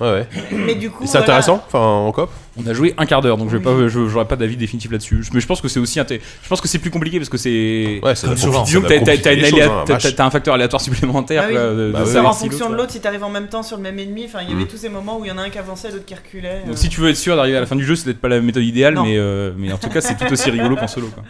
Ouais, 0.00 0.10
ouais. 0.10 0.28
Mais 0.52 0.74
du 0.74 0.90
coup. 0.90 1.04
C'est 1.04 1.12
voilà. 1.12 1.24
intéressant, 1.24 1.62
enfin 1.66 1.78
en 1.78 2.10
coop 2.12 2.28
On 2.60 2.66
a 2.66 2.72
joué 2.72 2.92
un 2.98 3.06
quart 3.06 3.20
d'heure, 3.20 3.36
donc 3.36 3.50
je 3.50 3.56
vais 3.56 3.64
Oui. 3.68 3.82
pas, 3.82 3.88
je- 3.88 4.08
j'aurais 4.08 4.24
pas 4.26 4.36
d'avis 4.36 4.56
définitif 4.56 4.90
là-dessus. 4.90 5.22
Mais 5.32 5.40
je 5.40 5.46
pense 5.46 5.60
que 5.60 5.68
c'est 5.68 5.78
aussi, 5.80 6.00
inté- 6.00 6.20
je 6.42 6.48
pense 6.48 6.60
que 6.60 6.66
c'est 6.68 6.78
plus 6.80 6.90
compliqué 6.90 7.18
parce 7.18 7.28
que 7.28 7.36
c'est. 7.38 8.00
Ouais, 8.02 8.14
ça 8.14 8.26
Comme 8.26 8.36
doit 8.36 8.42
souvent. 8.44 8.62
Disons 8.64 8.80
que 8.82 8.88
ça 8.88 10.10
t'as- 10.12 10.24
un 10.24 10.30
facteur 10.30 10.54
aléatoire 10.54 10.80
supplémentaire. 10.82 11.42
Ah 11.44 11.48
oui. 11.48 11.54
quoi, 11.54 11.62
de- 11.62 11.90
Bah 11.92 11.98
de 12.00 12.04
oui, 12.04 12.08
C'est 12.08 12.12
savoir 12.14 12.32
en 12.32 12.36
si 12.36 12.48
fonction 12.48 12.66
de 12.66 12.70
l'autre- 12.72 12.82
l'autre, 12.82 12.92
si 12.92 13.00
t'arrives 13.00 13.24
en 13.24 13.30
même 13.30 13.48
temps 13.48 13.62
sur 13.62 13.76
le 13.76 13.82
même 13.84 13.98
ennemi, 13.98 14.24
enfin 14.26 14.40
il 14.42 14.50
y 14.50 14.52
avait 14.54 14.64
Mm. 14.64 14.68
tous 14.68 14.76
ces 14.78 14.88
moments 14.88 15.18
où 15.18 15.24
il 15.24 15.28
y 15.28 15.32
en 15.32 15.38
a 15.38 15.42
un 15.42 15.50
qui 15.50 15.58
avançait, 15.58 15.90
l'autre 15.90 16.04
qui 16.06 16.14
reculait. 16.14 16.62
Donc 16.66 16.74
euh. 16.74 16.76
si 16.76 16.88
tu 16.88 17.00
veux 17.00 17.10
être 17.10 17.16
sûr 17.16 17.36
d'arriver 17.36 17.56
à 17.56 17.60
la 17.60 17.66
fin 17.66 17.76
du 17.76 17.84
jeu, 17.84 17.94
c'est 17.96 18.04
peut-être 18.04 18.20
pas 18.20 18.28
la 18.28 18.40
méthode 18.40 18.64
idéale, 18.64 18.94
Non. 18.94 19.04
mais, 19.04 19.16
euh, 19.16 19.52
mais 19.56 19.72
en 19.72 19.78
tout 19.78 19.88
cas 19.90 20.00
c'est 20.00 20.16
tout 20.16 20.32
aussi 20.32 20.50
rigolo 20.50 20.74
qu'en 20.76 20.88
solo. 20.88 21.08
Quoi. 21.14 21.22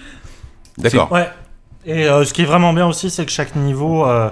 D'accord. 0.78 1.12
Ouais. 1.12 1.28
Et 1.86 2.08
euh, 2.08 2.24
ce 2.24 2.32
qui 2.32 2.42
est 2.42 2.46
vraiment 2.46 2.72
bien 2.72 2.86
aussi, 2.86 3.10
c'est 3.10 3.24
que 3.26 3.30
chaque 3.32 3.54
niveau. 3.56 4.06
euh, 4.06 4.28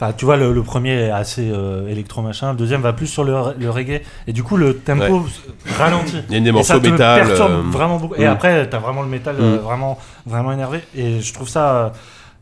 Enfin, 0.00 0.12
tu 0.16 0.24
vois, 0.26 0.36
le, 0.36 0.52
le 0.52 0.62
premier 0.62 0.92
est 1.06 1.10
assez 1.10 1.50
euh, 1.50 1.88
électro 1.88 2.22
machin, 2.22 2.52
le 2.52 2.56
deuxième 2.56 2.80
va 2.82 2.92
plus 2.92 3.08
sur 3.08 3.24
le, 3.24 3.34
le 3.58 3.68
reggae, 3.68 4.00
et 4.28 4.32
du 4.32 4.44
coup 4.44 4.56
le 4.56 4.76
tempo 4.76 5.26
ralentit. 5.76 6.22
Il 6.28 6.34
y 6.34 6.38
a 6.38 6.40
des 6.40 6.52
morceaux 6.52 6.80
métal. 6.80 7.26
perturbe 7.26 7.50
euh, 7.50 7.62
vraiment 7.68 7.96
beaucoup. 7.96 8.14
Et 8.14 8.24
mm. 8.24 8.30
après, 8.30 8.70
t'as 8.70 8.78
vraiment 8.78 9.02
le 9.02 9.08
métal 9.08 9.36
euh, 9.40 9.56
Mm. 9.56 9.60
vraiment, 9.60 9.98
vraiment 10.26 10.52
énervé. 10.52 10.80
Et 10.96 11.20
je 11.20 11.34
trouve 11.34 11.48
ça 11.48 11.74
euh, 11.74 11.88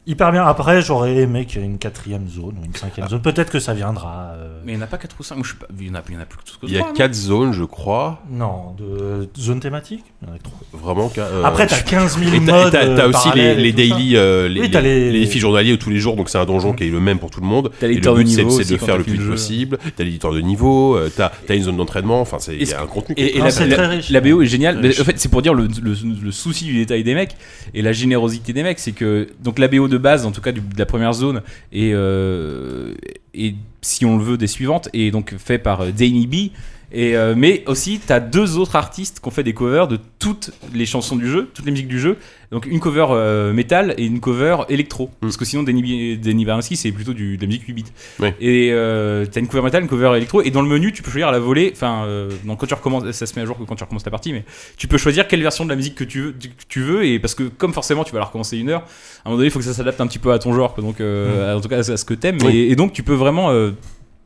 hyper 0.06 0.32
bien. 0.32 0.44
Après, 0.44 0.80
j'aurais 0.82 1.16
aimé 1.16 1.44
qu'il 1.46 1.60
y 1.60 1.64
ait 1.64 1.66
une 1.66 1.78
quatrième 1.78 2.28
zone 2.28 2.54
ou 2.60 2.64
une 2.64 2.74
cinquième 2.74 3.08
zone. 3.08 3.20
Peut-être 3.22 3.50
que 3.50 3.58
ça 3.58 3.74
viendra. 3.74 4.32
euh, 4.36 4.60
Mais 4.64 4.72
il 4.72 4.76
n'y 4.76 4.82
en 4.82 4.84
a 4.84 4.88
pas 4.88 4.98
4 4.98 5.16
ou 5.18 5.22
5, 5.22 5.34
moi 5.36 5.44
je 5.44 5.48
suis 5.50 5.58
pas... 5.58 5.66
il 5.78 5.86
y 5.86 5.90
en 5.90 5.94
a, 5.94 6.02
il 6.08 6.14
y 6.14 6.16
en 6.16 6.20
a 6.20 6.24
plus 6.26 6.38
que 6.60 6.66
Il 6.66 6.72
y 6.72 6.76
a 6.76 6.80
trois, 6.80 6.90
non 6.90 6.96
4 6.96 7.14
zones, 7.14 7.52
je 7.52 7.64
crois. 7.64 8.22
Non, 8.30 8.74
de 8.78 9.28
zone 9.38 9.60
thématique. 9.60 10.04
Il 10.22 10.28
y 10.28 10.30
en 10.30 10.34
a 10.34 10.38
trop. 10.38 10.52
Vraiment. 10.72 11.08
qu'à- 11.08 11.24
euh, 11.24 11.44
Après, 11.44 11.66
t'as 11.66 11.80
15 11.80 12.18
000 12.18 12.30
Et 12.34 12.44
t'as- 12.46 12.52
modes. 12.52 12.72
t'as- 12.72 12.86
t'as 12.86 13.04
euh, 13.04 13.08
aussi 13.10 13.28
les, 13.28 13.32
parallèles 13.32 13.58
et 13.60 13.62
les 13.62 13.72
tout 13.72 13.78
ça. 13.78 13.96
daily, 13.96 14.16
euh, 14.16 14.48
les, 14.48 14.60
Oui, 14.60 14.70
t'as 14.70 14.80
les- 14.80 14.94
les- 15.06 15.12
les 15.12 15.20
défis 15.20 15.38
journaliers 15.38 15.72
où 15.72 15.76
tous 15.76 15.90
les 15.90 15.98
jours, 15.98 16.16
donc 16.16 16.28
c'est 16.28 16.38
un 16.38 16.44
donjon 16.46 16.72
qui 16.72 16.84
est 16.84 16.90
le 16.90 17.00
même 17.00 17.18
pour 17.18 17.30
tout 17.30 17.40
le 17.40 17.46
monde. 17.46 17.70
T'as 17.80 17.86
Et 17.86 17.90
l'éditeur 17.90 18.14
le 18.14 18.20
de 18.22 18.24
but, 18.28 18.30
c'est 18.34 18.36
niveau 18.44 18.50
c'est 18.50 18.60
aussi 18.62 18.72
de 18.72 18.76
quand 18.78 18.86
faire 18.86 18.94
t'as 18.94 18.98
le 18.98 19.04
fini 19.04 19.16
plus 19.16 19.24
le 19.26 19.30
vite 19.34 19.38
jeu. 19.40 19.46
possible. 19.48 19.78
T'as 19.96 20.04
l'éditeur 20.04 20.32
de 20.32 20.40
niveau, 20.40 20.96
euh, 20.96 21.10
t'as 21.14 21.30
as 21.48 21.54
une 21.54 21.62
zone 21.64 21.76
d'entraînement. 21.76 22.20
Enfin, 22.20 22.38
c'est 22.38 22.54
il 22.54 22.60
y 22.60 22.62
Est-ce 22.62 22.74
a 22.76 22.82
un 22.82 22.86
contenu. 22.86 23.14
qui 23.14 23.22
Et, 23.22 23.26
et 23.26 23.34
est 23.36 23.38
Non, 23.38 23.44
la, 23.46 23.50
c'est 23.50 23.66
la- 23.66 23.76
très 23.76 23.86
riche. 23.86 24.10
la 24.10 24.20
BO 24.20 24.42
est 24.42 24.46
géniale. 24.46 24.78
Mais 24.80 25.00
en 25.00 25.04
fait, 25.04 25.18
c'est 25.18 25.28
pour 25.28 25.42
dire 25.42 25.54
le, 25.54 25.66
le- 25.82 25.96
le 26.24 26.30
souci 26.32 26.64
du 26.64 26.74
détail 26.74 27.02
des 27.04 27.14
mecs 27.14 27.36
et 27.74 27.82
la 27.82 27.92
générosité 27.92 28.52
des 28.52 28.62
mecs. 28.62 28.78
C'est 28.78 28.92
que 28.92 29.28
donc 29.42 29.58
la 29.58 29.68
BO 29.68 29.88
de 29.88 29.95
base, 29.98 30.26
en 30.26 30.32
tout 30.32 30.40
cas 30.40 30.52
de 30.52 30.60
la 30.76 30.86
première 30.86 31.12
zone, 31.12 31.42
euh, 31.74 32.94
est, 33.34 33.54
si 33.82 34.04
on 34.04 34.16
le 34.18 34.24
veut, 34.24 34.36
des 34.36 34.46
suivantes, 34.46 34.88
et 34.92 35.10
donc 35.10 35.34
fait 35.38 35.58
par 35.58 35.82
euh, 35.82 35.90
Danny 35.90 36.26
B. 36.26 36.52
Et, 36.98 37.14
euh, 37.14 37.34
mais 37.36 37.62
aussi, 37.66 38.00
tu 38.04 38.10
as 38.10 38.20
deux 38.20 38.56
autres 38.56 38.74
artistes 38.74 39.20
qui 39.20 39.28
ont 39.28 39.30
fait 39.30 39.42
des 39.42 39.52
covers 39.52 39.86
de 39.86 39.98
toutes 40.18 40.50
les 40.72 40.86
chansons 40.86 41.14
du 41.16 41.28
jeu, 41.28 41.50
toutes 41.52 41.66
les 41.66 41.70
musiques 41.72 41.88
du 41.88 42.00
jeu. 42.00 42.16
Donc 42.52 42.64
une 42.64 42.78
cover 42.80 43.06
euh, 43.10 43.52
métal 43.52 43.94
et 43.98 44.06
une 44.06 44.20
cover 44.20 44.58
électro. 44.68 45.10
Parce 45.20 45.36
que 45.36 45.44
sinon, 45.44 45.62
Danny, 45.64 45.82
B- 45.82 46.20
Danny 46.20 46.44
Baranski, 46.44 46.76
c'est 46.76 46.92
plutôt 46.92 47.12
du, 47.12 47.36
de 47.36 47.42
la 47.42 47.48
musique 47.48 47.64
8 47.66 47.72
bits. 47.74 47.84
Oui. 48.20 48.28
Et 48.40 48.70
euh, 48.72 49.26
t'as 49.30 49.40
une 49.40 49.48
cover 49.48 49.62
métal, 49.64 49.82
une 49.82 49.88
cover 49.88 50.12
électro. 50.16 50.40
Et 50.42 50.50
dans 50.50 50.62
le 50.62 50.68
menu, 50.68 50.92
tu 50.92 51.02
peux 51.02 51.10
choisir 51.10 51.28
à 51.28 51.32
la 51.32 51.38
volée. 51.40 51.70
Enfin, 51.74 52.04
euh, 52.06 52.30
quand 52.58 52.66
tu 52.66 52.72
recommences, 52.74 53.10
ça 53.10 53.26
se 53.26 53.34
met 53.34 53.42
à 53.42 53.44
jour 53.46 53.58
que 53.58 53.64
quand 53.64 53.74
tu 53.74 53.82
recommences 53.84 54.04
ta 54.04 54.10
partie, 54.12 54.32
mais 54.32 54.44
tu 54.78 54.86
peux 54.88 54.96
choisir 54.96 55.26
quelle 55.28 55.42
version 55.42 55.64
de 55.64 55.70
la 55.70 55.76
musique 55.76 55.96
que 55.96 56.04
tu 56.04 56.20
veux. 56.22 56.32
que 56.32 56.46
tu 56.68 56.80
veux 56.80 57.04
et 57.04 57.18
parce 57.18 57.34
que, 57.34 57.42
comme 57.42 57.72
forcément, 57.74 58.04
tu 58.04 58.12
vas 58.12 58.20
la 58.20 58.24
recommencer 58.26 58.56
une 58.56 58.70
heure, 58.70 58.82
à 58.82 59.28
un 59.28 59.30
moment 59.30 59.36
donné, 59.38 59.48
il 59.48 59.50
faut 59.50 59.58
que 59.58 59.64
ça 59.64 59.74
s'adapte 59.74 60.00
un 60.00 60.06
petit 60.06 60.20
peu 60.20 60.32
à 60.32 60.38
ton 60.38 60.54
genre. 60.54 60.72
quoi. 60.72 60.82
Donc, 60.84 61.00
euh, 61.00 61.56
en 61.56 61.60
tout 61.60 61.68
cas, 61.68 61.78
à 61.78 61.96
ce 61.96 62.04
que 62.04 62.14
t'aimes. 62.14 62.38
Oui. 62.42 62.56
Et, 62.56 62.70
et 62.70 62.76
donc, 62.76 62.92
tu 62.94 63.02
peux 63.02 63.14
vraiment. 63.14 63.50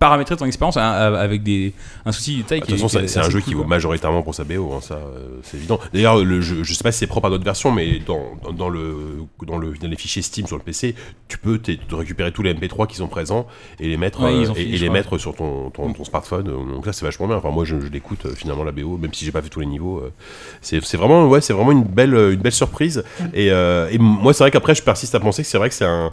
Paramétrer 0.01 0.35
ton 0.37 0.47
expérience 0.47 0.77
hein, 0.79 0.83
avec 1.15 1.43
des, 1.45 1.73
un 2.07 2.11
souci 2.13 2.39
de 2.39 2.43
taille 2.43 2.61
De 2.61 2.65
qui 2.65 2.73
toute 2.73 2.81
façon, 2.81 3.07
c'est- 3.07 3.19
un 3.19 3.25
jeu 3.25 3.33
cool, 3.39 3.43
qui 3.43 3.55
vaut 3.55 3.65
majoritairement 3.65 4.23
pour 4.23 4.35
sa 4.35 4.45
BO, 4.45 4.73
hein, 4.73 4.81
ça, 4.81 4.95
euh, 4.95 5.39
c'est 5.45 5.59
évident. 5.59 5.79
D'ailleurs, 5.93 6.17
le 6.25 6.41
jeu, 6.41 6.65
je 6.65 6.73
sais 6.75 6.83
pas 6.83 6.91
si 6.91 6.99
c'est 7.01 7.07
propre 7.07 7.27
à 7.27 7.31
d'autres 7.31 7.45
versions, 7.45 7.71
mais 7.71 7.99
dans, 8.01 8.33
dans, 8.43 8.53
dans 8.53 8.69
le, 8.71 8.97
dans, 9.47 9.59
le, 9.59 9.75
dans 9.75 9.89
les 9.89 9.97
fichiers 9.97 10.23
Steam 10.23 10.47
sur 10.47 10.57
le 10.57 10.63
PC, 10.63 10.95
tu 11.29 11.37
peux 11.39 11.59
te 11.59 11.95
récupérer 11.95 12.33
tous 12.33 12.43
les 12.43 12.55
MP3 12.55 12.87
qui 12.87 12.97
sont 12.97 13.09
présents 13.09 13.47
et 13.79 13.89
les 13.89 13.99
mettre, 13.99 14.23
Ouais, 14.23 14.33
euh, 14.33 14.53
et, 14.53 14.55
fini, 14.55 14.69
et 14.75 14.79
les 14.79 14.87
crois. 14.87 14.93
mettre 14.95 15.19
sur 15.19 15.35
ton, 15.37 15.69
ton, 15.71 15.93
ton 15.93 16.05
smartphone. 16.05 16.45
Donc 16.45 16.87
ça, 16.87 16.95
c'est 16.95 17.05
vachement 17.05 17.27
bien. 17.29 17.37
Enfin, 17.37 17.51
moi, 17.51 17.67
je, 17.67 17.79
je 17.79 17.89
l'écoute 17.89 18.25
euh, 18.25 18.35
finalement 18.35 18.65
la 18.65 18.73
BO, 18.73 18.97
même 18.97 19.13
si 19.13 19.27
j'ai 19.27 19.33
pas 19.33 19.43
fait 19.43 19.51
tous 19.51 19.61
les 19.61 19.67
niveaux. 19.67 20.03
c'est 20.63 20.81
vraiment, 20.97 21.27
ouais, 21.29 21.43
c'est 21.43 21.53
vraiment 21.53 21.73
une 21.73 21.85
belle, 21.85 22.15
une 22.15 22.41
belle 22.41 22.53
surprise. 22.53 23.05
Et, 23.35 23.51
euh, 23.53 23.89
et 23.91 23.99
moi, 23.99 24.33
c'est 24.33 24.45
vrai 24.45 24.51
qu'après, 24.51 24.75
je 24.75 24.83
persiste 24.83 25.15
à 25.15 25.21
penser 25.21 25.43
que 25.43 25.49
c'est 25.49 25.59
vrai 25.59 25.69
que 25.69 25.75
c'est 25.75 25.85
un, 25.85 26.11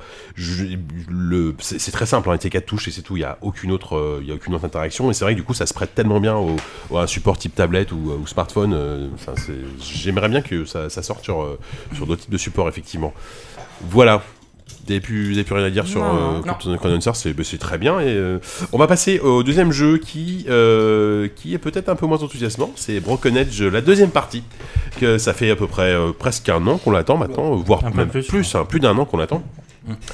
c'est 1.60 1.92
très 1.92 2.06
simple. 2.06 2.30
Hein, 2.30 2.38
t'es 2.38 2.50
quatre 2.50 2.66
touches 2.66 2.90
et 2.90 2.92
c'est 2.92 3.02
tout. 3.02 3.16
Il 3.18 3.22
y 3.22 3.24
a 3.24 3.38
aucune 3.42 3.72
autre, 3.72 3.77
euh, 3.98 4.20
il 4.22 4.28
y 4.28 4.32
a 4.32 4.36
aucune 4.36 4.56
autre 4.56 4.66
interaction. 4.66 5.10
Et 5.12 5.14
c'est 5.14 5.24
vrai 5.26 5.34
que 5.34 5.38
du 5.40 5.44
coup, 5.44 5.54
ça 5.54 5.66
se 5.66 5.74
prête 5.74 5.94
tellement 5.94 6.20
bien 6.20 6.36
au, 6.36 6.56
au- 6.90 6.98
à 6.98 7.04
un 7.04 7.08
support 7.08 7.38
type 7.38 7.54
tablette 7.56 7.92
ou, 7.92 8.12
ou 8.22 8.26
smartphone. 8.28 8.74
euh, 8.74 9.08
j'aimerais 9.82 10.30
bien 10.30 10.42
que 10.42 10.66
ça, 10.66 10.90
ça 10.90 11.02
sorte 11.04 11.24
sur, 11.24 11.42
euh, 11.42 11.60
sur 11.96 12.06
d'autres 12.08 12.22
types 12.22 12.32
de 12.32 12.38
supports 12.38 12.68
effectivement. 12.70 13.14
Voilà. 13.90 14.22
Vous 14.68 14.94
n'avez 14.94 15.02
plus, 15.02 15.34
rien 15.52 15.66
à 15.66 15.70
dire 15.70 15.86
sur 15.86 16.02
euh, 16.04 16.40
c'est 17.16 17.34
bah, 17.34 17.44
c'est 17.44 17.58
très 17.58 17.78
bien. 17.78 18.00
Et, 18.00 18.06
euh, 18.08 18.40
on 18.72 18.78
va 18.78 18.88
passer 18.88 19.20
au 19.20 19.44
deuxième 19.44 19.72
jeu 19.74 19.98
qui, 19.98 20.46
euh, 20.50 21.28
qui 21.36 21.54
est 21.54 21.58
peut-être 21.58 21.90
un 21.90 21.96
peu 21.96 22.06
moins 22.06 22.24
enthousiasmant. 22.24 22.72
C'est 22.76 23.02
Broken 23.02 23.36
Edge, 23.36 23.62
la 23.62 23.82
deuxième 23.82 24.12
partie. 24.12 24.44
Que 24.98 25.18
ça 25.18 25.34
fait 25.34 25.52
à 25.52 25.56
peu 25.58 25.68
près 25.68 25.92
euh, 25.94 26.12
presque 26.18 26.48
un 26.50 26.66
an 26.68 26.78
qu'on 26.78 26.92
l'attend 26.92 27.18
maintenant, 27.18 27.56
voire 27.56 27.84
Un 27.86 27.92
même 27.92 28.08
plus, 28.08 28.26
plus, 28.26 28.56
hein, 28.56 28.64
plus 28.66 28.80
d'un 28.80 28.98
an 28.98 29.04
qu'on 29.06 29.18
l'attend. 29.18 29.44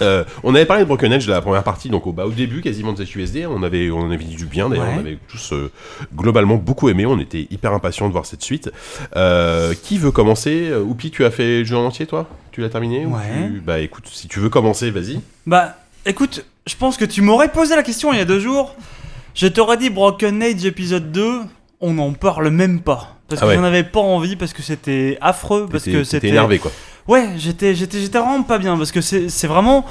Euh, 0.01 0.23
on 0.43 0.53
avait 0.55 0.65
parlé 0.65 0.83
de 0.83 0.87
Broken 0.87 1.11
Edge 1.13 1.27
la 1.27 1.41
première 1.41 1.63
partie, 1.63 1.89
donc 1.89 2.05
au, 2.07 2.11
bah, 2.11 2.25
au 2.25 2.31
début 2.31 2.61
quasiment 2.61 2.93
de 2.93 3.03
ZUSD, 3.03 3.45
on 3.49 3.63
avait, 3.63 3.89
on 3.91 4.11
avait 4.11 4.23
dit 4.23 4.35
du 4.35 4.45
bien 4.45 4.69
d'ailleurs, 4.69 4.85
Ouais. 4.87 4.93
on 4.97 4.99
avait 4.99 5.17
tous 5.27 5.53
euh, 5.53 5.71
globalement 6.15 6.55
beaucoup 6.55 6.89
aimé, 6.89 7.05
on 7.05 7.19
était 7.19 7.47
hyper 7.51 7.73
impatients 7.73 8.07
de 8.07 8.11
voir 8.13 8.25
cette 8.25 8.43
suite. 8.43 8.71
Euh, 9.15 9.73
qui 9.81 9.97
veut 9.97 10.11
commencer? 10.11 10.71
Oupi, 10.75 11.11
tu 11.11 11.25
as 11.25 11.31
fait 11.31 11.59
le 11.59 11.63
jeu 11.65 11.75
en 11.77 11.85
entier 11.85 12.05
toi? 12.05 12.27
Tu 12.51 12.61
l'as 12.61 12.69
terminé 12.69 13.05
ou 13.05 13.15
Ouais. 13.15 13.21
tu- 13.47 13.61
Bah 13.61 13.79
écoute, 13.79 14.05
si 14.11 14.27
tu 14.27 14.39
veux 14.39 14.49
commencer, 14.49 14.91
vas-y. 14.91 15.19
Bah, 15.47 15.77
écoute, 16.05 16.45
je 16.67 16.75
pense 16.75 16.97
que 16.97 17.05
tu 17.05 17.21
m'aurais 17.21 17.51
posé 17.51 17.75
la 17.75 17.83
question 17.83 18.13
il 18.13 18.17
y 18.19 18.21
a 18.21 18.25
deux 18.25 18.39
jours. 18.39 18.75
Je 19.35 19.47
t'aurais 19.47 19.77
dit 19.77 19.89
Broken 19.89 20.43
Age 20.43 20.63
épisode 20.65 21.11
2, 21.11 21.39
on 21.81 21.93
n'en 21.93 22.13
parle 22.13 22.49
même 22.49 22.81
pas. 22.81 23.17
Parce 23.27 23.41
Ah 23.41 23.45
que 23.45 23.49
ouais. 23.51 23.55
j'en 23.57 23.63
avais 23.63 23.83
pas 23.83 23.99
envie, 24.01 24.35
parce 24.35 24.53
que 24.53 24.61
c'était 24.61 25.17
affreux, 25.21 25.67
parce 25.71 25.85
que 25.85 26.03
c'était. 26.03 26.27
énervé 26.27 26.59
quoi. 26.59 26.71
Ouais, 27.07 27.29
j'étais, 27.37 27.75
j'étais, 27.75 27.99
j'étais 27.99 28.17
vraiment 28.17 28.43
pas 28.43 28.57
bien 28.57 28.77
parce 28.77 28.91
que 28.91 29.01
c'est, 29.01 29.47
vraiment 29.47 29.85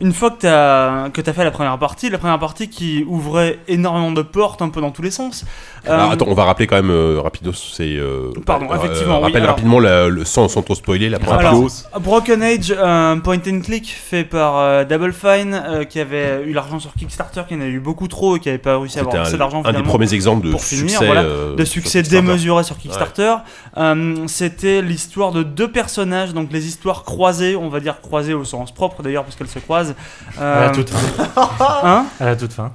une 0.00 0.14
fois 0.14 0.30
que 0.30 0.38
t'as 0.38 1.10
que 1.10 1.20
t'as 1.20 1.34
fait 1.34 1.44
la 1.44 1.50
première 1.50 1.78
partie, 1.78 2.08
la 2.08 2.16
première 2.16 2.38
partie 2.38 2.68
qui 2.70 3.04
ouvrait 3.06 3.58
énormément 3.68 4.12
de 4.12 4.22
portes 4.22 4.62
un 4.62 4.70
peu 4.70 4.80
dans 4.80 4.90
tous 4.90 5.02
les 5.02 5.10
sens. 5.10 5.44
Alors, 5.86 6.10
euh, 6.10 6.14
attends, 6.14 6.26
on 6.28 6.34
va 6.34 6.44
rappeler 6.44 6.66
quand 6.66 6.76
même 6.76 6.90
euh, 6.90 7.20
rapidos, 7.22 7.52
c'est. 7.52 7.82
euh, 7.96 8.30
Pardon, 8.46 8.66
euh, 8.70 8.76
effectivement, 8.76 9.18
oui, 9.18 9.24
Rappelle 9.24 9.42
alors- 9.42 9.54
rapidement 9.56 9.80
la- 9.80 10.08
le 10.08 10.24
sans, 10.24 10.48
sans 10.48 10.62
trop 10.62 10.74
spoiler 10.74 11.08
la 11.10 11.18
première 11.18 11.40
Alors, 11.40 11.60
partie. 11.60 11.84
Broken 12.00 12.42
Age, 12.42 12.72
un 12.82 13.18
point 13.18 13.38
and 13.46 13.60
click 13.60 13.86
fait 13.94 14.24
par 14.24 14.58
euh, 14.58 14.84
Double 14.84 15.12
Fine, 15.12 15.54
euh, 15.66 15.84
qui 15.84 16.00
avait 16.00 16.42
eu 16.44 16.52
l'argent 16.52 16.78
sur 16.78 16.92
Kickstarter, 16.94 17.42
qui 17.48 17.54
en 17.54 17.60
a 17.60 17.66
eu 17.66 17.80
beaucoup 17.80 18.08
trop 18.08 18.36
et 18.36 18.40
qui 18.40 18.48
avait 18.48 18.58
pas 18.58 18.78
réussi 18.78 18.98
à 18.98 19.02
avoir 19.02 19.22
assez 19.22 19.36
d'argent 19.36 19.62
un, 19.64 19.72
des 19.72 19.82
premiers 19.82 20.12
exemples 20.14 20.46
de 20.46 20.50
pour 20.52 20.62
finir, 20.62 20.88
succès. 20.90 21.06
voilà, 21.06 21.22
euh, 21.22 21.54
de 21.56 21.64
succès 21.64 22.00
Kickstarter. 22.02 22.26
démesuré 22.26 22.64
sur 22.64 22.76
Kickstarter. 22.78 23.34
Euh, 23.76 24.14
C'était 24.26 24.82
l'histoire 24.82 25.32
de 25.32 25.42
deux 25.42 25.70
personnages, 25.70 26.32
donc 26.34 26.48
les 26.52 26.66
histoires 26.66 27.02
croisées, 27.04 27.56
on 27.56 27.68
va 27.68 27.80
dire 27.80 28.00
croisées 28.00 28.34
au 28.34 28.44
sens 28.44 28.72
propre 28.72 29.02
d'ailleurs, 29.02 29.24
parce 29.24 29.36
qu'elles 29.36 29.48
se 29.48 29.58
croisent. 29.58 29.94
À 30.38 30.42
Euh, 30.42 30.60
la 30.66 30.70
toute 30.70 30.90
fin. 30.90 30.98
hein 31.84 32.06
À 32.20 32.24
la 32.26 32.36
toute 32.36 32.52
fin. 32.52 32.72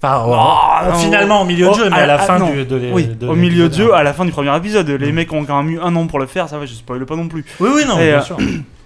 Enfin, 0.00 0.24
Ah, 0.32 0.82
oh, 0.86 0.90
non, 0.92 0.98
finalement, 0.98 1.42
au 1.42 1.44
milieu 1.44 1.66
oh, 1.68 1.72
de 1.72 1.78
jeu, 1.78 1.90
mais 1.90 1.96
à- 1.96 2.02
à 2.02 2.06
la 2.06 2.14
ah, 2.14 2.18
fin 2.18 2.38
non. 2.38 2.50
du, 2.50 2.64
de 2.64 2.80
Oui, 2.92 3.06
de 3.06 3.26
au 3.26 3.34
milieu 3.34 3.68
de 3.68 3.74
jeu, 3.74 3.92
à 3.94 4.02
la 4.04 4.12
fin 4.12 4.24
du 4.24 4.30
premier 4.30 4.56
épisode. 4.56 4.88
Les 4.88 5.10
Mm. 5.10 5.14
mecs 5.14 5.32
ont 5.32 5.44
quand 5.44 5.60
même 5.62 5.72
eu 5.74 5.80
un 5.80 5.94
an 5.96 6.06
pour 6.06 6.20
le 6.20 6.26
faire, 6.26 6.48
ça 6.48 6.56
va, 6.58 6.66
je 6.66 6.74
spoil 6.74 7.04
pas 7.04 7.16
non 7.16 7.26
plus. 7.26 7.44
Oui, 7.58 7.68
oui, 7.74 7.82
non, 7.86 7.98
Et, 7.98 8.06
bien 8.10 8.18
euh, 8.18 8.22
sûr. 8.22 8.36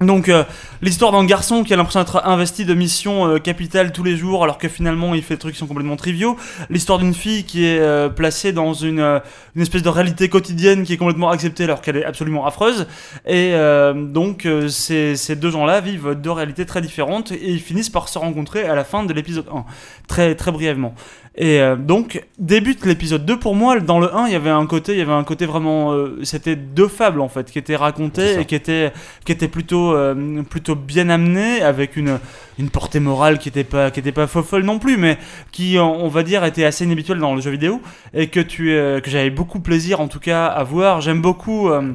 Donc 0.00 0.30
euh, 0.30 0.44
l'histoire 0.82 1.12
d'un 1.12 1.24
garçon 1.24 1.62
qui 1.62 1.74
a 1.74 1.76
l'impression 1.76 2.00
d'être 2.00 2.26
investi 2.26 2.64
de 2.64 2.74
missions 2.74 3.26
euh, 3.26 3.38
capitales 3.38 3.92
tous 3.92 4.02
les 4.02 4.16
jours 4.16 4.42
alors 4.42 4.58
que 4.58 4.68
finalement 4.68 5.14
il 5.14 5.22
fait 5.22 5.34
des 5.34 5.40
trucs 5.40 5.54
qui 5.54 5.58
sont 5.58 5.66
complètement 5.66 5.96
triviaux. 5.96 6.36
L'histoire 6.70 6.98
d'une 6.98 7.14
fille 7.14 7.44
qui 7.44 7.66
est 7.66 7.80
euh, 7.80 8.08
placée 8.08 8.52
dans 8.52 8.72
une, 8.72 9.00
euh, 9.00 9.18
une 9.54 9.62
espèce 9.62 9.82
de 9.82 9.88
réalité 9.88 10.28
quotidienne 10.28 10.84
qui 10.84 10.94
est 10.94 10.96
complètement 10.96 11.30
acceptée 11.30 11.64
alors 11.64 11.82
qu'elle 11.82 11.96
est 11.96 12.04
absolument 12.04 12.46
affreuse. 12.46 12.86
Et 13.26 13.52
donc 13.94 14.48
ces, 14.68 15.16
ces 15.16 15.36
deux 15.36 15.50
gens-là 15.50 15.80
vivent 15.80 16.14
deux 16.14 16.30
réalités 16.30 16.64
très 16.66 16.80
différentes 16.80 17.32
et 17.32 17.50
ils 17.50 17.60
finissent 17.60 17.90
par 17.90 18.08
se 18.08 18.18
rencontrer 18.18 18.64
à 18.64 18.74
la 18.74 18.84
fin 18.84 19.04
de 19.04 19.12
l'épisode 19.12 19.46
1, 19.52 19.64
très, 20.08 20.34
très 20.34 20.52
brièvement. 20.52 20.94
Et 21.36 21.60
donc 21.78 22.24
débute 22.38 22.84
l'épisode 22.84 23.24
2 23.24 23.38
pour 23.38 23.54
moi 23.54 23.78
dans 23.78 24.00
le 24.00 24.14
1 24.14 24.26
il 24.26 24.32
y 24.32 24.36
avait 24.36 24.50
un 24.50 24.66
côté 24.66 24.92
il 24.92 24.98
y 24.98 25.02
avait 25.02 25.12
un 25.12 25.24
côté 25.24 25.46
vraiment 25.46 25.94
c'était 26.24 26.56
deux 26.56 26.88
fables 26.88 27.20
en 27.20 27.28
fait 27.28 27.50
qui 27.50 27.58
étaient 27.58 27.76
racontées 27.76 28.40
et 28.40 28.44
qui 28.46 28.56
étaient 28.56 28.92
qui 29.24 29.32
était 29.32 29.48
plutôt 29.48 29.89
euh, 29.92 30.42
plutôt 30.42 30.74
bien 30.74 31.08
amené 31.08 31.62
avec 31.62 31.96
une 31.96 32.18
une 32.58 32.70
portée 32.70 33.00
morale 33.00 33.38
qui 33.38 33.48
était 33.48 33.64
pas 33.64 33.90
qui 33.90 34.02
pas 34.12 34.26
folle 34.26 34.64
non 34.64 34.78
plus 34.78 34.96
mais 34.96 35.18
qui 35.52 35.76
on 35.78 36.08
va 36.08 36.22
dire 36.22 36.44
était 36.44 36.64
assez 36.64 36.84
inhabituelle 36.84 37.18
dans 37.18 37.34
le 37.34 37.40
jeu 37.40 37.50
vidéo 37.50 37.80
et 38.14 38.28
que 38.28 38.40
euh, 38.60 39.00
que 39.00 39.10
j'avais 39.10 39.30
beaucoup 39.30 39.60
plaisir 39.60 40.00
en 40.00 40.08
tout 40.08 40.20
cas 40.20 40.46
à 40.46 40.62
voir 40.64 41.00
j'aime 41.00 41.20
beaucoup 41.20 41.68
euh, 41.68 41.94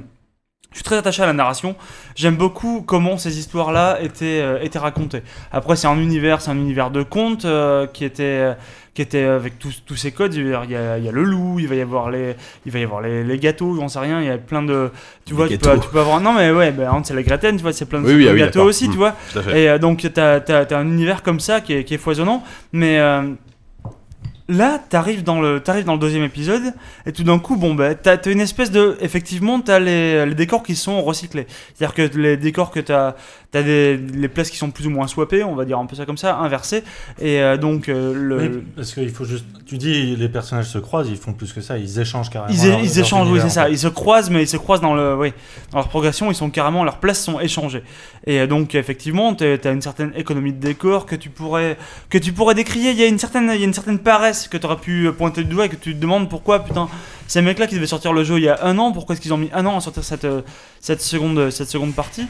je 0.72 0.80
suis 0.80 0.83
très 0.83 0.98
attaché 0.98 1.24
à 1.24 1.25
la 1.25 1.32
narration. 1.32 1.77
J'aime 2.15 2.35
beaucoup 2.35 2.82
comment 2.82 3.17
ces 3.17 3.40
histoires-là 3.40 4.01
étaient, 4.01 4.43
étaient 4.61 4.77
racontées. 4.77 5.22
Après, 5.53 5.77
c'est 5.77 5.88
un 5.88 5.98
univers, 5.98 6.41
c'est 6.41 6.51
un 6.51 6.57
univers 6.57 6.91
de 6.91 7.01
contes 7.01 7.48
qui 7.93 8.03
était, 8.03 8.57
qui 8.95 9.01
était 9.01 9.25
avec 9.25 9.59
tous, 9.59 9.83
tous 9.85 9.98
ces 9.98 10.11
codes. 10.11 10.33
Il 10.33 10.48
y, 10.48 10.53
a, 10.53 10.98
il 10.98 11.03
y 11.03 11.09
a 11.09 11.11
le 11.11 11.24
loup, 11.24 11.59
il 11.59 11.67
va 11.67 11.75
y 11.75 11.82
avoir 11.82 12.09
les, 12.09 12.35
il 12.65 12.72
va 12.72 12.80
y 12.80 12.83
avoir 12.83 13.01
les, 13.01 13.24
les 13.25 13.38
gâteaux, 13.38 13.75
j'en 13.75 13.90
sais 13.90 13.99
rien. 13.99 14.22
Il 14.22 14.27
y 14.27 14.32
a 14.32 14.38
plein 14.38 14.64
de, 14.64 14.90
tu 15.25 15.33
vois, 15.33 15.49
tu 15.49 15.57
peux, 15.57 15.77
tu 15.77 15.90
peux 15.90 15.99
avoir. 15.99 16.22
Non 16.22 16.33
mais 16.33 16.49
ouais, 16.49 16.72
ben, 16.72 17.01
c'est 17.03 17.14
la 17.14 17.22
Gretaine, 17.22 17.57
tu 17.57 17.61
vois, 17.61 17.74
c'est 17.74 17.85
plein 17.85 18.01
de 18.01 18.07
Oui, 18.07 18.15
oui, 18.15 18.24
de 18.24 18.30
ah 18.30 18.33
oui, 18.33 18.40
gâteaux 18.40 18.64
aussi, 18.64 18.90
tu 18.90 18.95
vois. 18.95 19.15
À 19.35 19.41
fait. 19.41 19.61
Et 19.61 19.69
euh, 19.69 19.77
donc, 19.77 20.07
t'as 20.14 20.38
as, 20.38 20.75
un 20.75 20.88
univers 20.88 21.24
comme 21.24 21.41
ça 21.41 21.59
qui 21.59 21.74
est, 21.74 21.83
qui 21.83 21.93
est 21.93 21.98
foisonnant. 21.98 22.41
Mais 22.72 22.99
euh, 22.99 23.33
là, 24.48 24.80
t'arrives 24.90 25.24
dans, 25.24 25.41
le, 25.41 25.59
t'arrives 25.59 25.83
dans 25.83 25.93
le 25.93 25.99
deuxième 25.99 26.24
épisode, 26.24 26.74
et 27.06 27.11
tout 27.11 27.24
d'un 27.24 27.40
coup, 27.40 27.57
bon, 27.57 27.75
bah, 27.75 27.95
t'as 27.95 28.15
as 28.15 28.30
une 28.30 28.40
espèce 28.40 28.72
de. 28.72 28.95
Effectivement, 29.01 29.59
t'as 29.59 29.80
les, 29.80 30.25
les 30.25 30.35
décors 30.35 30.64
qui 30.64 30.75
sont 30.75 31.01
recyclés. 31.01 31.48
C'est-à-dire 31.74 31.95
que 31.95 32.17
les 32.17 32.38
décors 32.38 32.72
que 32.72 32.80
t'as. 32.80 33.15
T'as 33.56 33.64
des, 33.64 33.95
les 33.95 34.27
places 34.27 34.50
qui 34.50 34.58
sont 34.58 34.69
plus 34.69 34.85
ou 34.85 34.90
moins 34.90 35.08
swappées, 35.08 35.42
on 35.42 35.56
va 35.56 35.64
dire 35.64 35.80
un 35.80 35.85
peu 35.85 35.95
ça 35.95 36.06
comme 36.06 36.17
ça, 36.17 36.35
inversées. 36.40 36.84
Et 37.22 37.40
euh, 37.40 37.56
donc, 37.56 37.88
euh, 37.88 38.14
le. 38.14 38.38
Oui, 38.38 38.64
parce 38.75 38.93
qu'il 38.93 39.09
faut 39.11 39.24
juste. 39.24 39.45
Tu 39.66 39.77
dis, 39.77 40.17
les 40.17 40.27
personnages 40.27 40.67
se 40.67 40.77
croisent, 40.77 41.09
ils 41.09 41.16
font 41.16 41.32
plus 41.32 41.53
que 41.53 41.61
ça, 41.61 41.77
ils 41.77 41.98
échangent 41.98 42.30
carrément. 42.30 42.53
Ils, 42.53 42.67
leur- 42.67 42.82
échangent, 42.82 43.32
oui, 43.32 43.40
c'est 43.42 43.50
ça. 43.50 43.69
Ils 43.69 43.80
se 43.80 43.88
croisent, 43.88 44.30
mais 44.30 44.43
ils 44.43 44.48
se 44.50 44.58
croisent 44.58 44.82
dans, 44.82 44.93
le, 44.93 45.16
oui, 45.16 45.32
dans 45.72 45.77
leur 45.77 45.88
progression. 45.88 46.30
Ils 46.30 46.35
sont 46.35 46.50
carrément, 46.50 46.84
leurs 46.84 46.98
places 46.98 47.24
sont 47.24 47.40
échangées. 47.40 47.82
Et 48.27 48.42
euh, 48.42 48.45
donc, 48.45 48.75
effectivement, 48.75 49.34
tu 49.35 49.45
as 49.45 49.72
une 49.72 49.82
certaine 49.82 50.11
économie 50.17 50.51
de 50.51 50.59
décor 50.59 51.06
que 51.06 51.16
tu 51.16 51.30
pourrais, 51.30 51.77
que 52.09 52.17
tu 52.17 52.34
pourrais 52.34 52.56
décrier. 52.56 52.92
Il 52.92 52.98
y 52.98 53.03
a 53.03 53.08
une 53.08 53.19
certaine, 53.19 53.50
il 53.53 53.59
y 53.61 53.64
a 53.64 53.67
une 53.67 53.74
certaine 53.74 54.00
paresse 54.00 54.50
que 54.50 54.58
tu 54.58 54.66
aurais 54.66 54.75
pu 54.75 55.09
pointer 55.17 55.45
du 55.45 55.53
doigt 55.53 55.67
et 55.67 55.69
que 55.69 55.77
tu 55.77 55.95
te 55.95 56.01
demandes 56.01 56.30
pourquoi, 56.30 56.59
putain, 56.59 56.90
ces 57.27 57.42
mecs-là 57.42 57.67
qui 57.67 57.75
devaient 57.75 57.88
sortir 57.88 58.11
le 58.11 58.25
jeu 58.25 58.35
il 58.38 58.43
y 58.43 58.50
a 58.50 58.66
un 58.66 58.77
an, 58.80 58.92
pourquoi 58.92 59.14
est-ce 59.14 59.22
qu'ils 59.22 59.34
ont 59.34 59.38
mis 59.38 59.50
un 59.53 59.66
an 59.66 59.77
à 59.77 59.80
sortir 59.80 60.03
cette, 60.03 60.27
cette, 60.82 61.01
seconde, 61.01 61.51
cette 61.51 61.69
seconde 61.69 61.93
partie 61.95 62.25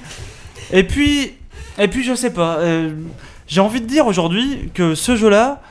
Et 0.71 0.83
puis, 0.83 1.33
et 1.79 1.87
puis, 1.87 2.03
je 2.03 2.15
sais 2.15 2.31
pas. 2.31 2.57
euh, 2.59 2.91
J'ai 3.47 3.61
envie 3.61 3.81
de 3.81 3.85
dire 3.85 4.07
aujourd'hui 4.07 4.71
que 4.73 4.95
ce 4.95 5.15
jeu-là, 5.15 5.61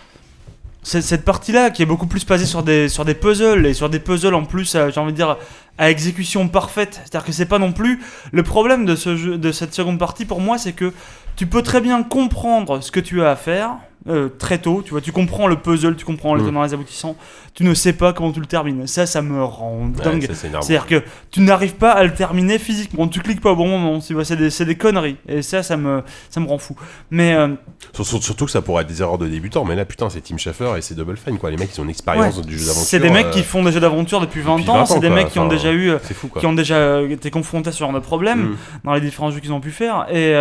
cette 0.82 1.24
partie-là 1.24 1.70
qui 1.70 1.82
est 1.82 1.86
beaucoup 1.86 2.06
plus 2.06 2.26
basée 2.26 2.44
sur 2.44 2.62
des, 2.62 2.89
sur 2.89 3.05
des 3.05 3.14
puzzles 3.14 3.64
et 3.66 3.73
sur 3.74 3.89
des 3.89 4.00
puzzles 4.00 4.34
en 4.34 4.44
plus, 4.44 4.74
euh, 4.74 4.90
j'ai 4.92 5.00
envie 5.00 5.12
de 5.12 5.16
dire, 5.16 5.36
à 5.78 5.90
exécution 5.90 6.47
parfaite. 6.48 7.00
C'est-à-dire 7.05 7.24
que 7.26 7.32
c'est 7.32 7.47
pas 7.47 7.58
non 7.58 7.73
plus. 7.73 8.00
Le 8.32 8.42
problème 8.42 8.84
de, 8.84 8.94
ce 8.94 9.16
jeu, 9.16 9.39
de 9.39 9.50
cette 9.50 9.74
seconde 9.74 9.98
partie 9.98 10.24
pour 10.24 10.40
moi, 10.40 10.58
c'est 10.58 10.73
que 10.73 10.92
tu 11.36 11.46
peux 11.46 11.62
très 11.62 11.80
bien 11.80 12.02
comprendre 12.02 12.80
ce 12.82 12.90
que 12.90 13.00
tu 13.00 13.22
as 13.22 13.30
à 13.30 13.36
faire. 13.36 13.70
euh, 14.06 14.28
très 14.28 14.58
tôt, 14.58 14.82
tu 14.84 14.90
vois, 14.90 15.00
tu 15.00 15.12
comprends 15.12 15.46
le 15.46 15.56
puzzle, 15.56 15.96
tu 15.96 16.04
comprends 16.04 16.34
les 16.34 16.42
Mm. 16.42 16.46
tenants 16.48 16.62
les 16.62 16.74
aboutissants, 16.74 17.16
tu 17.54 17.64
ne 17.64 17.72
sais 17.72 17.94
pas 17.94 18.12
comment 18.12 18.32
tu 18.32 18.40
le 18.40 18.44
termines. 18.44 18.86
Ça, 18.86 19.06
ça 19.06 19.22
me 19.22 19.42
rend 19.42 19.86
dingue. 19.86 20.28
C'est-à-dire 20.30 20.86
que 20.86 21.02
tu 21.30 21.40
n'arrives 21.40 21.76
pas 21.76 21.92
à 21.92 22.04
le 22.04 22.12
terminer 22.12 22.58
physiquement, 22.58 23.08
tu 23.08 23.20
cliques 23.20 23.40
pas 23.40 23.52
au 23.52 23.56
bon 23.56 23.66
moment, 23.66 24.00
tu 24.00 24.12
vois, 24.12 24.26
c'est 24.26 24.36
des, 24.36 24.74
conneries. 24.74 25.16
Et 25.26 25.40
ça, 25.40 25.62
ça 25.62 25.78
me, 25.78 26.02
ça 26.28 26.38
me 26.40 26.46
rend 26.46 26.58
fou. 26.58 26.76
Mais 27.10 27.32
euh, 27.32 27.54
Sur- 27.94 28.04
sur- 28.04 28.22
Surtout 28.22 28.44
que 28.44 28.50
ça 28.50 28.60
pourrait 28.60 28.82
être 28.82 28.88
des 28.90 29.00
erreurs 29.00 29.16
de 29.16 29.26
débutants, 29.26 29.64
mais 29.64 29.74
là 29.74 29.86
putain 29.86 30.10
c'est 30.10 30.20
Tim 30.20 30.36
Schafer 30.36 30.76
et 30.76 30.82
c'est 30.82 30.94
Double 30.94 31.16
Fine 31.16 31.38
quoi. 31.38 31.50
Les 31.50 31.56
mecs 31.56 31.70
ils 31.74 31.80
ont 31.80 31.84
une 31.84 31.88
expérience 31.88 32.36
Ouais. 32.36 32.44
du 32.44 32.58
jeu 32.58 32.66
d'aventure. 32.66 32.86
C'est 32.86 33.00
des 33.00 33.08
mecs 33.08 33.26
euh, 33.28 33.30
qui 33.30 33.42
font 33.42 33.62
des 33.64 33.72
jeux 33.72 33.80
d'aventure 33.80 34.20
depuis 34.20 34.42
20 34.42 34.58
depuis 34.58 34.68
ans, 34.70 34.74
20 34.80 34.84
c'est 34.86 35.00
des 35.00 35.06
quoi. 35.06 35.16
mecs 35.16 35.30
qui 35.30 35.38
ont 35.38 35.48
déjà 35.48 35.72
eu, 35.72 35.92
fou 36.12 36.28
qui 36.38 36.44
ont 36.44 36.52
déjà 36.52 37.00
été 37.00 37.30
confrontés 37.30 37.70
à 37.70 37.72
ce 37.72 37.78
genre 37.78 37.90
de 37.94 38.00
problème 38.00 38.50
Mm. 38.50 38.56
dans 38.84 38.92
les 38.92 39.00
différents 39.00 39.30
jeux 39.30 39.40
qu'ils 39.40 39.54
ont 39.54 39.60
pu 39.62 39.70
faire. 39.70 40.04
Et, 40.12 40.34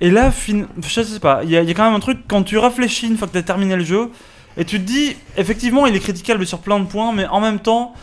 et 0.00 0.10
là, 0.10 0.30
fin... 0.30 0.66
je 0.80 1.02
sais 1.02 1.20
pas, 1.20 1.42
il 1.44 1.50
y, 1.50 1.56
a- 1.56 1.64
quand 1.74 1.84
même 1.84 1.94
un 1.94 2.00
truc, 2.00 2.20
quand 2.28 2.42
tu 2.42 2.58
réfléchis 2.58 3.06
une 3.08 3.16
fois 3.16 3.26
que 3.28 3.32
tu 3.32 3.38
as 3.38 3.42
terminé 3.42 3.76
le 3.76 3.84
jeu, 3.84 4.10
et 4.56 4.64
tu 4.64 4.78
te 4.80 4.84
dis, 4.84 5.16
effectivement, 5.36 5.86
il 5.86 5.94
est 5.94 6.00
critiquable 6.00 6.46
sur 6.46 6.58
plein 6.60 6.80
de 6.80 6.86
points, 6.86 7.12
mais 7.12 7.26
en 7.26 7.40
même 7.40 7.60
temps, 7.60 7.94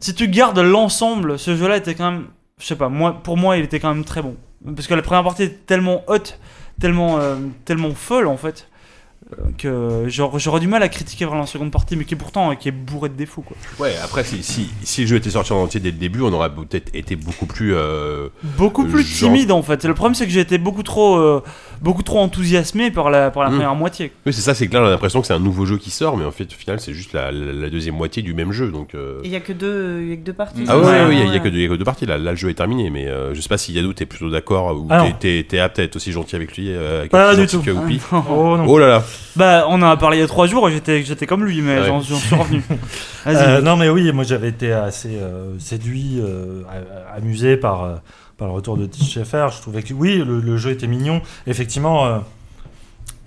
si 0.00 0.14
tu 0.14 0.28
gardes 0.28 0.58
l'ensemble, 0.58 1.38
ce 1.38 1.54
jeu-là 1.56 1.76
était 1.76 1.94
quand 1.94 2.10
même, 2.10 2.26
je 2.58 2.66
sais 2.66 2.76
pas, 2.76 2.88
moi, 2.88 3.20
pour 3.22 3.36
moi, 3.36 3.56
il 3.56 3.64
était 3.64 3.78
quand 3.80 3.94
même 3.94 4.04
très 4.04 4.22
bon. 4.22 4.36
Parce 4.74 4.86
que 4.86 4.94
la 4.94 5.02
première 5.02 5.24
partie 5.24 5.44
est 5.44 5.66
tellement 5.66 6.02
haute, 6.08 6.38
tellement, 6.80 7.18
euh, 7.18 7.36
tellement 7.64 7.94
folle 7.94 8.26
en 8.26 8.36
fait, 8.36 8.68
que 9.58 10.04
j'aurais 10.08 10.60
du 10.60 10.66
mal 10.68 10.82
à 10.82 10.88
critiquer 10.88 11.24
vraiment 11.24 11.40
la 11.42 11.46
seconde 11.46 11.70
partie, 11.70 11.96
mais 11.96 12.04
qui 12.04 12.14
est 12.14 12.16
pourtant 12.16 12.54
qui 12.56 12.68
est 12.68 12.72
bourrée 12.72 13.08
de 13.08 13.14
défauts 13.14 13.42
quoi. 13.42 13.56
Ouais, 13.78 13.94
après 14.02 14.24
si, 14.24 14.42
si, 14.42 14.70
si 14.82 15.02
le 15.02 15.06
jeu 15.06 15.16
était 15.16 15.30
sorti 15.30 15.52
en 15.52 15.62
entier 15.62 15.80
dès 15.80 15.90
le 15.90 15.96
début, 15.96 16.20
on 16.22 16.32
aurait 16.32 16.50
peut-être 16.52 16.94
été 16.94 17.16
beaucoup 17.16 17.46
plus. 17.46 17.74
euh, 17.74 18.28
beaucoup 18.58 18.84
plus 18.84 19.02
Genre- 19.04 19.30
timide 19.30 19.52
en 19.52 19.62
fait. 19.62 19.84
Le 19.84 19.94
problème 19.94 20.14
c'est 20.14 20.26
que 20.26 20.32
j'ai 20.32 20.40
été 20.40 20.58
beaucoup 20.58 20.82
trop, 20.82 21.16
euh, 21.16 21.42
beaucoup 21.80 22.02
trop 22.02 22.18
enthousiasmé 22.20 22.90
par 22.90 23.10
la, 23.10 23.30
par 23.30 23.42
la 23.44 23.50
Mm. 23.50 23.52
première 23.54 23.74
moitié. 23.74 24.12
Oui, 24.26 24.32
c'est 24.32 24.40
ça, 24.42 24.54
c'est 24.54 24.66
que 24.68 24.74
là 24.74 24.82
on 24.82 24.86
a 24.86 24.90
l'impression 24.90 25.20
que 25.20 25.26
c'est 25.26 25.32
un 25.34 25.38
nouveau 25.40 25.66
jeu 25.66 25.78
qui 25.78 25.90
sort, 25.90 26.16
mais 26.16 26.24
en 26.24 26.30
fait 26.32 26.44
au 26.44 26.56
final 26.56 26.80
c'est 26.80 26.92
juste 26.94 27.12
la, 27.12 27.30
la- 27.32 27.52
la 27.52 27.70
deuxième 27.70 27.94
moitié 27.96 28.22
du 28.22 28.34
même 28.34 28.52
jeu. 28.52 28.70
Donc. 28.70 28.94
euh, 28.94 29.20
Il 29.24 29.30
y 29.30 29.36
a 29.36 29.40
que 29.40 29.52
deux, 29.52 30.00
il 30.02 30.08
y 30.08 30.12
a 30.12 30.16
que 30.16 30.22
deux 30.22 30.32
parties. 30.32 30.64
Ah 30.68 30.78
ouais, 30.78 30.84
Ouais, 30.84 30.90
ouais, 30.90 31.04
ouais, 31.06 31.12
il 31.14 31.18
y 31.18 31.22
a- 31.22 31.24
il 31.24 31.28
y, 31.28 31.30
ouais. 31.30 31.36
a 31.36 31.40
que 31.40 31.48
deux- 31.48 31.58
il 31.58 31.62
y 31.62 31.66
a 31.66 31.68
que 31.68 31.74
deux 31.74 31.84
parties. 31.84 32.06
Là, 32.06 32.18
là, 32.18 32.30
le 32.32 32.36
jeu 32.36 32.50
est 32.50 32.54
terminé, 32.54 32.90
mais 32.90 33.06
euh, 33.08 33.34
je 33.34 33.40
sais 33.40 33.48
pas 33.48 33.58
si 33.58 33.72
Yadou 33.72 33.92
t'es 33.92 34.06
plutôt 34.06 34.30
d'accord 34.30 34.76
ou 34.76 34.86
Ah 34.90 35.06
t'es- 35.18 35.46
apte 35.60 35.78
à 35.78 35.82
être 35.84 35.96
aussi 35.96 36.12
gentil 36.12 36.36
avec 36.36 36.56
lui. 36.56 36.66
Euh, 36.70 37.00
avec 37.00 37.10
Pas 37.12 37.34
du 37.36 37.46
tout. 37.46 37.60
que 37.62 37.70
Whoopi. 37.70 38.00
Oh 38.12 38.56
non. 38.56 38.64
Oh 38.66 38.78
là 38.78 38.88
là. 38.88 39.04
Bah 39.36 39.64
on 39.68 39.74
en 39.74 39.90
a 39.90 39.96
parlé 39.96 40.18
il 40.18 40.20
y 40.20 40.24
a 40.24 40.26
trois 40.26 40.46
jours 40.46 40.68
et 40.68 40.72
j'étais, 40.72 41.02
j'étais 41.02 41.26
comme 41.26 41.44
lui, 41.44 41.60
mais 41.62 41.78
Ouais. 41.80 41.86
j'en, 41.86 42.00
j'en 42.00 42.16
suis 42.16 42.34
revenu. 42.34 42.62
Vas-y. 43.24 43.36
Euh, 43.36 43.60
non, 43.62 43.76
mais 43.76 43.88
oui, 43.88 44.10
moi 44.12 44.24
j'avais 44.24 44.48
été 44.48 44.72
assez 44.72 45.16
euh, 45.16 45.58
séduit, 45.58 46.18
euh, 46.20 46.62
a- 46.68 47.16
amusé 47.16 47.56
par, 47.56 47.82
euh, 47.84 47.96
par 48.38 48.48
le 48.48 48.54
retour 48.54 48.76
de 48.76 48.86
Tim 48.86 49.04
Schafer. 49.04 49.46
Je 49.54 49.60
trouvais 49.60 49.82
que 49.82 49.94
oui, 49.94 50.18
le, 50.18 50.40
le 50.40 50.56
jeu 50.56 50.70
était 50.70 50.86
mignon. 50.86 51.22
Effectivement, 51.46 52.06
euh, 52.06 52.18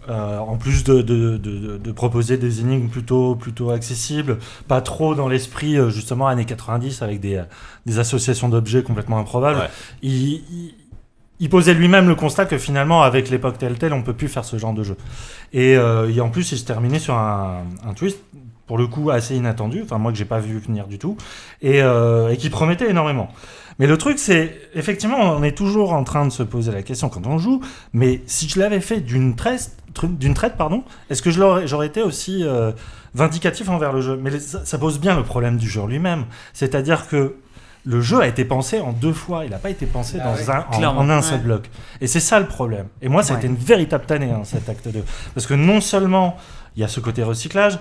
euh, 0.07 0.37
en 0.37 0.55
plus 0.57 0.83
de, 0.83 1.01
de, 1.01 1.37
de- 1.37 1.77
de 1.77 1.91
proposer 1.91 2.37
des 2.37 2.59
énigmes 2.59 2.89
plutôt, 2.89 3.33
plutôt 3.35 3.71
accessibles, 3.71 4.37
pas 4.67 4.79
trop 4.81 5.15
dans 5.15 5.27
l'esprit 5.27 5.77
justement 5.89 6.27
années 6.27 6.45
90 6.45 7.01
avec 7.01 7.19
des, 7.19 7.41
des 7.87 7.97
associations 7.97 8.47
d'objets 8.47 8.83
complètement 8.83 9.17
improbables, 9.17 9.59
Ouais. 9.61 9.69
il, 10.03 10.11
il- 10.11 10.75
il 11.39 11.49
posait 11.49 11.73
lui-même 11.73 12.07
le 12.07 12.15
constat 12.15 12.45
que 12.45 12.57
finalement, 12.57 13.03
avec 13.03 13.29
l'époque 13.29 13.57
Telltale, 13.57 13.93
on 13.93 14.03
peut 14.03 14.13
plus 14.13 14.27
faire 14.27 14.45
ce 14.45 14.57
genre 14.57 14.73
de 14.73 14.83
jeu. 14.83 14.97
Et, 15.53 15.75
euh, 15.75 16.09
et 16.09 16.21
en 16.21 16.29
plus, 16.29 16.51
il 16.51 16.57
se 16.57 16.65
terminait 16.65 16.99
sur 16.99 17.15
un, 17.15 17.63
un 17.85 17.93
twist, 17.93 18.19
pour 18.67 18.77
le 18.77 18.87
coup, 18.87 19.11
assez 19.11 19.35
inattendu, 19.35 19.81
enfin 19.83 19.97
moi 19.97 20.11
que 20.11 20.17
j'ai 20.17 20.25
pas 20.25 20.39
vu 20.39 20.57
venir 20.57 20.87
du 20.87 20.97
tout, 20.97 21.17
et, 21.61 21.81
euh, 21.81 22.29
et 22.29 22.37
qui 22.37 22.49
promettait 22.49 22.89
énormément. 22.89 23.29
Mais 23.77 23.87
le 23.87 23.97
truc, 23.97 24.17
c'est, 24.17 24.55
effectivement, 24.73 25.19
on 25.19 25.43
est 25.43 25.55
toujours 25.55 25.93
en 25.93 26.03
train 26.03 26.25
de 26.25 26.31
se 26.31 26.41
poser 26.41 26.71
la 26.71 26.81
question 26.81 27.09
quand 27.09 27.27
on 27.27 27.37
joue, 27.37 27.61
mais 27.93 28.21
si 28.25 28.47
je 28.47 28.57
l'avais 28.57 28.79
fait 28.79 29.01
d'une 29.01 29.35
traite, 29.35 29.75
d'une 30.03 30.33
traite, 30.33 30.55
pardon, 30.57 30.83
est-ce 31.09 31.21
que 31.21 31.29
j'aurais 31.29 31.87
été 31.87 32.01
aussi 32.01 32.43
euh, 32.43 32.71
vindicatif 33.13 33.69
envers 33.69 33.93
le 33.93 34.01
jeu? 34.01 34.17
Mais 34.21 34.39
ça, 34.39 34.65
ça 34.65 34.77
pose 34.77 34.99
bien 34.99 35.15
le 35.15 35.23
problème 35.23 35.57
du 35.57 35.69
jeu 35.69 35.85
lui-même. 35.85 36.25
C'est-à-dire 36.53 37.07
que 37.07 37.35
le 37.85 38.01
jeu 38.01 38.19
a 38.19 38.27
été 38.27 38.45
pensé 38.45 38.79
en 38.79 38.91
deux 38.91 39.13
fois. 39.13 39.45
Il 39.45 39.51
n'a 39.51 39.57
pas 39.59 39.69
été 39.69 39.85
pensé 39.85 40.17
Ah 40.19 40.25
dans 40.25 40.33
ouais, 40.35 40.83
un, 40.83 40.87
en, 40.89 41.09
un 41.09 41.21
seul 41.21 41.37
Ouais. 41.37 41.43
bloc. 41.45 41.69
Et 42.01 42.07
c'est 42.07 42.19
ça 42.19 42.39
le 42.39 42.47
problème. 42.47 42.87
Et 43.01 43.09
moi, 43.09 43.21
ça 43.23 43.33
a 43.33 43.35
Ouais. 43.35 43.41
été 43.41 43.47
une 43.47 43.55
véritable 43.55 44.05
tannée, 44.05 44.31
hein, 44.31 44.41
cet 44.43 44.67
acte 44.69 44.87
2. 44.87 45.03
Parce 45.33 45.45
que 45.47 45.53
non 45.53 45.81
seulement 45.81 46.35
il 46.75 46.81
y 46.81 46.83
a 46.83 46.87
ce 46.87 46.99
côté 46.99 47.23
recyclage, 47.23 47.75
euh, 47.75 47.77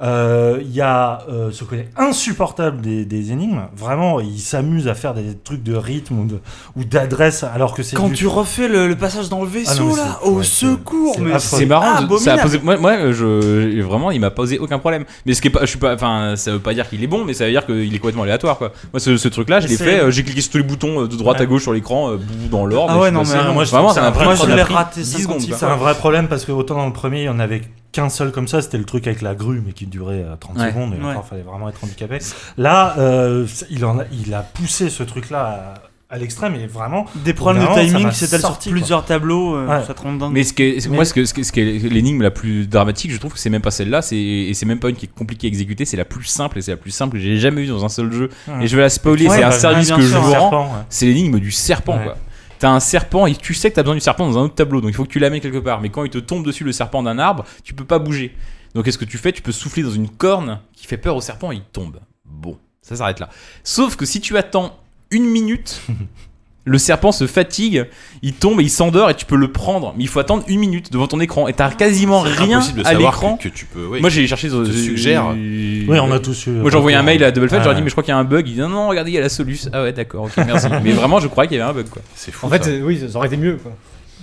il 0.00 0.72
y 0.72 0.80
a 0.80 1.18
euh, 1.28 1.50
ce 1.52 1.64
côté 1.64 1.86
insupportable 1.96 2.80
des, 2.80 3.04
des 3.04 3.32
énigmes. 3.32 3.62
Vraiment, 3.76 4.20
ils 4.20 4.38
s'amusent 4.40 4.86
à 4.88 4.94
faire 4.94 5.12
des 5.14 5.36
trucs 5.36 5.62
de 5.62 5.74
rythme 5.74 6.20
ou 6.20 6.24
de- 6.26 6.40
ou 6.76 6.84
d'adresse 6.84 7.42
alors 7.44 7.74
que 7.74 7.82
c'est 7.82 7.96
Quand 7.96 8.08
du- 8.08 8.14
tu 8.14 8.26
refais 8.28 8.68
le, 8.68 8.86
le 8.88 8.94
passage 8.96 9.28
dans 9.28 9.42
le 9.42 9.48
Ah 9.66 9.74
non, 9.74 9.88
vaisseau 9.90 9.96
là, 9.96 10.18
au 10.22 10.30
ouais, 10.38 10.44
secours, 10.44 11.14
c'est 11.16 11.20
mais 11.22 11.32
affreux. 11.32 11.58
C'est 11.58 11.66
marrant, 11.66 12.18
ça 12.18 12.34
a 12.34 12.38
posé, 12.38 12.60
moi, 12.62 12.76
moi, 12.76 13.12
je, 13.12 13.80
vraiment, 13.82 14.10
il 14.12 14.20
m'a 14.20 14.30
posé 14.30 14.58
aucun 14.58 14.78
problème. 14.78 15.04
Mais 15.26 15.34
ce 15.34 15.40
qui 15.42 15.48
est 15.48 15.50
pas, 15.50 15.60
je 15.62 15.66
suis 15.66 15.78
pas, 15.78 15.94
enfin, 15.94 16.34
ça 16.36 16.52
veut 16.52 16.58
pas 16.60 16.74
dire 16.74 16.88
qu'il 16.88 17.02
est 17.02 17.06
bon, 17.08 17.24
mais 17.24 17.34
ça 17.34 17.44
veut 17.46 17.50
dire 17.50 17.66
qu'il 17.66 17.92
est 17.94 17.98
complètement 17.98 18.22
aléatoire, 18.22 18.58
quoi. 18.58 18.72
Moi, 18.92 19.00
ce, 19.00 19.16
ce 19.16 19.28
truc-là, 19.28 19.60
je 19.60 19.68
l'ai 19.68 19.76
fait, 19.76 20.00
euh, 20.00 20.10
j'ai 20.10 20.22
cliqué 20.22 20.40
sur 20.40 20.52
tous 20.52 20.58
les 20.58 20.64
boutons 20.64 21.02
euh, 21.02 21.08
de 21.08 21.16
droite 21.16 21.38
Ouais. 21.38 21.42
à 21.42 21.46
gauche 21.46 21.62
sur 21.62 21.72
l'écran, 21.72 22.10
euh, 22.12 22.16
dans 22.50 22.66
l'ordre. 22.66 22.92
Ah 22.94 23.00
ouais, 23.00 23.10
non, 23.10 23.22
mais 23.24 23.52
moi, 23.52 23.64
je 23.64 23.70
vraiment, 23.70 23.92
c'est 23.92 24.00
un 24.00 24.10
vrai 24.10 24.36
ça 24.36 24.44
je 24.44 24.48
m'a 24.50 24.56
l'ai 24.56 24.62
pris 24.62 24.74
raté 24.74 25.00
10 25.00 25.06
56 25.10 25.22
secondes. 25.22 25.58
C'est 25.58 25.66
un 25.66 25.76
vrai 25.76 25.94
problème 25.94 26.28
parce 26.28 26.44
que 26.44 26.52
autant 26.52 26.76
dans 26.76 26.86
le 26.86 26.92
premier, 26.92 27.22
il 27.22 27.24
y 27.24 27.28
en 27.28 27.38
avait 27.40 27.62
qu'un 27.92 28.08
seul 28.08 28.32
comme 28.32 28.48
ça, 28.48 28.60
c'était 28.62 28.78
le 28.78 28.84
truc 28.84 29.06
avec 29.06 29.22
la 29.22 29.34
grue, 29.34 29.62
mais 29.64 29.72
qui 29.72 29.86
durait 29.86 30.22
euh, 30.22 30.36
30 30.38 30.58
Ouais. 30.58 30.68
secondes, 30.70 30.94
et 30.94 31.02
Ouais. 31.02 31.10
encore, 31.12 31.26
fallait 31.26 31.42
vraiment 31.42 31.68
être 31.68 31.82
handicapé. 31.82 32.18
Là, 32.56 32.94
euh, 32.98 33.46
il, 33.70 33.84
en 33.84 33.98
a, 34.00 34.04
il 34.12 34.34
a 34.34 34.42
poussé 34.42 34.90
ce 34.90 35.02
truc-là 35.02 35.74
à, 36.10 36.14
à 36.14 36.18
l'extrême, 36.18 36.54
et 36.54 36.66
vraiment, 36.66 37.04
Des 37.24 37.34
problèmes 37.34 37.64
de 37.64 37.74
timing 37.86 38.10
s'étalent 38.12 38.40
sur 38.40 38.58
plusieurs 38.58 39.04
tableaux, 39.04 39.56
euh, 39.56 39.66
Ouais. 39.66 39.84
ça 39.86 39.92
te 39.94 40.00
rend 40.02 40.12
dingue. 40.14 40.32
Mais 40.32 40.42
ce 40.44 40.52
qui 40.54 40.62
est, 40.62 40.86
Mais- 40.88 40.96
moi, 40.96 41.04
ce 41.04 41.12
que, 41.12 41.24
ce 41.26 41.34
que- 41.34 41.42
ce 41.42 41.52
qui 41.52 41.60
est 41.60 41.78
l'énigme 41.90 42.22
la 42.22 42.30
plus 42.30 42.66
dramatique, 42.66 43.10
je 43.10 43.18
trouve 43.18 43.32
que 43.34 43.38
c'est 43.38 43.50
même 43.50 43.60
pas 43.62 43.70
celle-là, 43.70 44.00
c'est, 44.02 44.16
et 44.16 44.54
c'est 44.54 44.64
même 44.66 44.80
pas 44.80 44.88
une 44.90 44.96
qui 44.96 45.06
est 45.06 45.14
compliquée 45.14 45.46
à 45.46 45.48
exécuter, 45.48 45.84
c'est 45.84 45.96
la 45.98 46.04
plus 46.06 46.24
simple, 46.24 46.58
et 46.58 46.62
c'est 46.62 46.70
la 46.70 46.76
plus 46.78 46.90
simple 46.92 47.14
que 47.14 47.18
j'ai 47.22 47.36
jamais 47.38 47.62
vue 47.62 47.68
dans 47.68 47.84
un 47.84 47.88
seul 47.90 48.10
jeu. 48.12 48.30
Ouais. 48.48 48.64
Et 48.64 48.68
je 48.68 48.76
vais 48.76 48.82
la 48.82 48.88
spoiler, 48.90 49.28
Ouais, 49.28 49.36
c'est 49.36 49.44
un 49.44 49.48
bah, 49.48 49.52
service 49.58 49.90
que 49.92 50.00
je 50.02 50.16
vous 50.16 50.32
rends, 50.32 50.72
c'est 50.88 51.06
l'énigme 51.06 51.38
du 51.40 51.50
serpent, 51.50 51.96
Ouais. 51.98 52.04
quoi. 52.04 52.16
T'as 52.58 52.70
un 52.70 52.80
serpent 52.80 53.26
et 53.26 53.36
tu 53.36 53.54
sais 53.54 53.70
que 53.70 53.76
t'as 53.76 53.82
besoin 53.82 53.94
du 53.94 54.00
serpent 54.00 54.26
dans 54.28 54.38
un 54.38 54.42
autre 54.42 54.54
tableau, 54.54 54.80
donc 54.80 54.90
il 54.90 54.94
faut 54.94 55.04
que 55.04 55.10
tu 55.10 55.18
l'amènes 55.18 55.40
quelque 55.40 55.58
part. 55.58 55.80
Mais 55.80 55.90
quand 55.90 56.04
il 56.04 56.10
te 56.10 56.18
tombe 56.18 56.44
dessus 56.44 56.64
le 56.64 56.72
serpent 56.72 57.02
d'un 57.02 57.18
arbre, 57.18 57.44
tu 57.62 57.74
peux 57.74 57.84
pas 57.84 57.98
bouger. 57.98 58.34
Donc 58.74 58.84
qu'est-ce 58.84 58.98
que 58.98 59.04
tu 59.04 59.18
fais? 59.18 59.32
Tu 59.32 59.42
peux 59.42 59.52
souffler 59.52 59.82
dans 59.82 59.90
une 59.90 60.08
corne 60.08 60.60
qui 60.72 60.86
fait 60.86 60.98
peur 60.98 61.16
au 61.16 61.20
serpent 61.20 61.52
et 61.52 61.56
il 61.56 61.62
tombe. 61.62 62.00
Bon, 62.24 62.58
ça 62.82 62.96
s'arrête 62.96 63.20
là. 63.20 63.28
Sauf 63.64 63.96
que 63.96 64.04
si 64.04 64.20
tu 64.20 64.36
attends 64.36 64.78
une 65.10 65.24
minute, 65.24 65.80
le 66.64 66.76
serpent 66.76 67.12
se 67.12 67.26
fatigue, 67.26 67.86
il 68.20 68.34
tombe 68.34 68.60
et 68.60 68.64
il 68.64 68.68
s'endort 68.70 69.08
et 69.08 69.14
tu 69.14 69.24
peux 69.24 69.36
le 69.36 69.50
prendre. 69.50 69.94
Mais 69.96 70.04
il 70.04 70.06
faut 70.08 70.20
attendre 70.20 70.44
une 70.48 70.60
minute 70.60 70.92
devant 70.92 71.06
ton 71.06 71.18
écran 71.18 71.48
et 71.48 71.54
t'as 71.54 71.70
quasiment 71.70 72.20
rien 72.20 72.58
impossible 72.58 72.80
de 72.82 72.86
à 72.86 72.90
savoir 72.90 73.12
l'écran. 73.14 73.36
que, 73.38 73.48
que 73.48 73.54
tu 73.54 73.64
peux. 73.64 73.86
ouais, 73.86 74.00
Moi 74.00 74.10
j'ai 74.10 74.26
cherché 74.26 74.50
sur 74.50 74.62
te 74.64 74.70
suggère. 74.70 75.28
Oui, 75.32 75.86
Oui, 75.88 75.98
on 75.98 76.12
a 76.12 76.18
tous 76.18 76.46
eu. 76.46 76.50
Moi 76.50 76.70
j'ai 76.70 76.76
envoyé 76.76 76.96
un 76.96 77.02
mail 77.02 77.24
à 77.24 77.30
Double 77.30 77.48
Fat, 77.48 77.60
je 77.60 77.64
leur 77.64 77.72
ai 77.72 77.76
dit 77.76 77.82
mais 77.82 77.88
je 77.88 77.94
crois 77.94 78.02
qu'il 78.04 78.12
y 78.12 78.14
a 78.14 78.18
un 78.18 78.24
bug. 78.24 78.46
Il 78.48 78.54
dit 78.54 78.60
non 78.60 78.68
non 78.68 78.88
regardez 78.88 79.10
il 79.10 79.14
y 79.14 79.18
a 79.18 79.22
la 79.22 79.28
solution. 79.30 79.70
Ah 79.72 79.82
ouais 79.82 79.92
d'accord 79.92 80.24
ok 80.24 80.36
merci. 80.46 80.66
mais 80.84 80.92
vraiment 80.92 81.20
je 81.20 81.28
croyais 81.28 81.48
qu'il 81.48 81.56
y 81.56 81.60
avait 81.60 81.70
un 81.70 81.74
bug 81.74 81.88
quoi. 81.88 82.02
c'est 82.14 82.32
fou. 82.32 82.46
En 82.46 82.50
fait, 82.50 82.64
ça. 82.64 82.70
euh, 82.70 82.82
oui, 82.82 83.02
ça 83.10 83.16
aurait 83.16 83.28
été 83.28 83.36
mieux. 83.38 83.56
Quoi. 83.56 83.72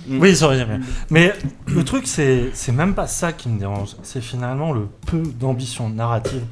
Oui, 0.08 0.36
ça 0.36 0.44
aurait 0.46 0.60
été 0.60 0.70
mieux. 0.70 0.80
Mais 1.10 1.32
le 1.66 1.82
truc, 1.82 2.06
c'est 2.06 2.50
c'est 2.52 2.70
même 2.70 2.94
pas 2.94 3.08
ça 3.08 3.32
qui 3.32 3.48
me 3.48 3.58
dérange. 3.58 3.96
C'est 4.04 4.20
finalement 4.22 4.72
le 4.72 4.86
peu 5.06 5.20
d'ambition 5.40 5.88
narrative 5.88 6.42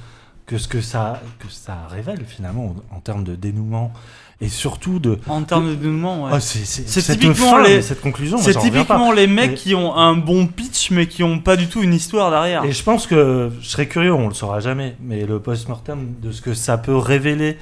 que 0.46 0.58
ce 0.58 0.66
que 0.66 0.80
ça, 0.80 1.22
que 1.38 1.46
ça 1.50 1.86
révèle 1.88 2.24
finalement 2.26 2.74
en, 2.90 2.96
en 2.96 3.00
termes 3.00 3.22
de 3.24 3.34
dénouement 3.36 3.92
et 4.40 4.48
surtout 4.48 4.98
de. 4.98 5.18
En 5.28 5.42
termes 5.42 5.68
de 5.70 5.74
dénouement, 5.74 6.24
ouais. 6.24 6.32
Oh, 6.34 6.38
c'est 6.40 7.02
typiquement 7.18 7.52
fin, 7.52 7.62
les- 7.62 7.82
cette 7.82 8.00
conclusion. 8.00 8.36
c'est 8.38 8.58
typiquement 8.58 9.12
les 9.12 9.26
mecs 9.26 9.50
Mais- 9.50 9.56
qui 9.56 9.74
ont 9.74 9.94
un 9.96 10.14
bon 10.16 10.46
pitch 10.46 10.90
mais 10.90 11.06
qui 11.06 11.22
ont 11.22 11.38
pas 11.38 11.56
du 11.56 11.68
tout 11.68 11.82
une 11.82 11.94
histoire 11.94 12.30
derrière. 12.30 12.64
Et 12.64 12.72
je 12.72 12.82
pense 12.82 13.06
que 13.06 13.50
je 13.60 13.68
serais 13.68 13.86
curieux, 13.86 14.12
on 14.12 14.28
le 14.28 14.34
saura 14.34 14.60
jamais, 14.60 14.96
mais 15.00 15.24
le 15.24 15.38
post-mortem 15.40 16.14
de 16.22 16.32
ce 16.32 16.40
que 16.42 16.52
ça 16.54 16.78
peut 16.78 16.96
révéler 16.96 17.56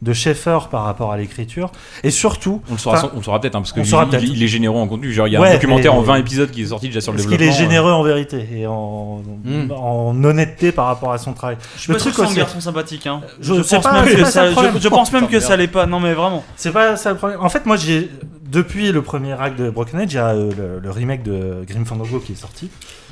de 0.00 0.12
Schaeffer 0.12 0.58
par 0.70 0.84
rapport 0.84 1.10
à 1.12 1.16
l'écriture, 1.16 1.72
et 2.04 2.10
surtout, 2.10 2.62
On 2.68 2.74
le 2.74 2.78
saura, 2.78 3.10
Enfin, 3.16 3.38
peut-être 3.40 3.56
hein, 3.56 3.60
parce 3.62 3.72
que 3.72 3.80
on 3.80 4.18
il, 4.20 4.42
est 4.42 4.46
généreux 4.46 4.78
en 4.78 4.86
contenu. 4.86 5.12
Genre 5.12 5.26
il 5.26 5.32
y 5.32 5.36
a 5.36 5.40
Ouais, 5.40 5.48
un 5.50 5.52
documentaire 5.54 5.92
en 5.94 6.02
20 6.02 6.16
épisodes 6.16 6.50
qui 6.52 6.62
est 6.62 6.66
sorti 6.66 6.86
déjà 6.86 7.00
sur 7.00 7.10
le 7.12 7.16
parce 7.16 7.26
qu'il 7.28 7.36
développement. 7.36 7.56
est 7.60 7.64
généreux 7.64 7.90
en 7.92 8.02
vérité 8.04 8.46
et 8.54 8.66
en, 8.68 9.22
Mm. 9.44 9.72
en 9.72 10.24
honnêteté 10.24 10.70
par 10.72 10.86
rapport 10.86 11.12
à 11.12 11.18
son 11.18 11.32
travail. 11.32 11.56
je 11.76 11.80
suis 11.82 11.88
le 11.92 11.98
pas 11.98 12.02
sûr 12.04 12.12
truc 12.12 12.14
que 12.14 12.20
c'est 12.20 12.26
un 12.26 12.30
aussi- 12.30 12.36
garçon 12.38 12.60
sympathique. 12.60 13.06
Hein. 13.08 13.22
Je- 13.40 13.54
Je, 13.54 13.62
c'est 13.62 13.74
pense 13.76 13.84
pas- 13.84 13.92
même 14.04 14.04
que 14.14 14.24
ça 14.24 14.30
ça, 14.30 14.46
le 14.46 14.52
problème. 14.52 14.74
je, 14.76 14.80
je 14.82 14.88
pense 14.88 15.12
même 15.12 15.24
Oh, 15.26 15.30
que 15.32 15.40
ça 15.40 15.48
merde. 15.48 15.60
l'est 15.62 15.66
pas. 15.68 15.86
Non 15.86 15.98
mais 16.00 16.14
vraiment. 16.14 16.44
C'est 16.56 16.72
pas 16.72 16.96
ça 16.96 17.10
le 17.10 17.16
problème. 17.16 17.40
En 17.40 17.48
fait, 17.48 17.66
moi, 17.66 17.76
j'ai 17.76 18.08
depuis 18.50 18.92
le 18.92 19.02
premier 19.02 19.32
acte 19.32 19.58
de 19.58 19.68
Broken 19.68 19.98
Age, 20.00 20.12
il 20.12 20.16
y 20.16 20.18
a 20.18 20.28
euh, 20.28 20.50
le, 20.56 20.78
le 20.80 20.90
remake 20.90 21.22
de 21.22 21.64
Grim 21.68 21.84
Fandango 21.84 22.20
qui 22.20 22.32
est 22.32 22.36
sorti, 22.36 22.70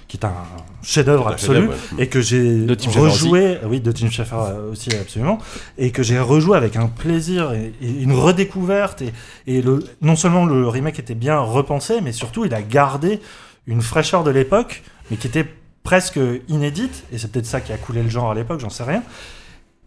qui 0.09 0.17
est 0.17 0.25
un 0.25 0.35
chef-d'œuvre 0.83 1.28
absolu 1.28 1.68
et 1.99 2.09
que 2.09 2.20
j'ai 2.20 2.67
rejoué, 2.94 3.59
oui, 3.65 3.81
de 3.81 3.91
Tim 3.91 4.09
Schafer 4.09 4.36
euh, 4.36 4.70
aussi 4.73 4.94
absolument, 4.94 5.39
et 5.78 5.91
que 5.91 6.02
j'ai 6.02 6.20
rejoué 6.20 6.57
avec 6.57 6.76
un 6.76 6.86
plaisir 6.86 7.52
et, 7.52 7.73
et 7.83 7.91
une 8.02 8.12
redécouverte 8.12 9.02
et, 9.02 9.12
et 9.47 9.62
le, 9.62 9.85
non 10.02 10.17
seulement 10.17 10.47
le 10.47 10.68
remake 10.68 10.99
était 10.99 11.15
bien 11.15 11.39
repensé, 11.39 12.01
mais 12.01 12.12
surtout 12.12 12.44
il 12.44 12.55
a 12.55 12.62
gardé 12.62 13.20
une 13.67 13.83
fraîcheur 13.83 14.23
de 14.23 14.31
l'époque, 14.31 14.83
mais 15.10 15.17
qui 15.17 15.26
était 15.26 15.47
presque 15.83 16.20
inédite, 16.49 17.05
et 17.12 17.18
c'est 17.18 17.31
peut-être 17.31 17.47
ça 17.47 17.60
qui 17.60 17.73
a 17.73 17.76
coulé 17.76 18.02
le 18.02 18.09
genre 18.09 18.31
à 18.31 18.35
l'époque, 18.35 18.60
j'en 18.60 18.70
sais 18.70 18.85
rien. 18.85 19.02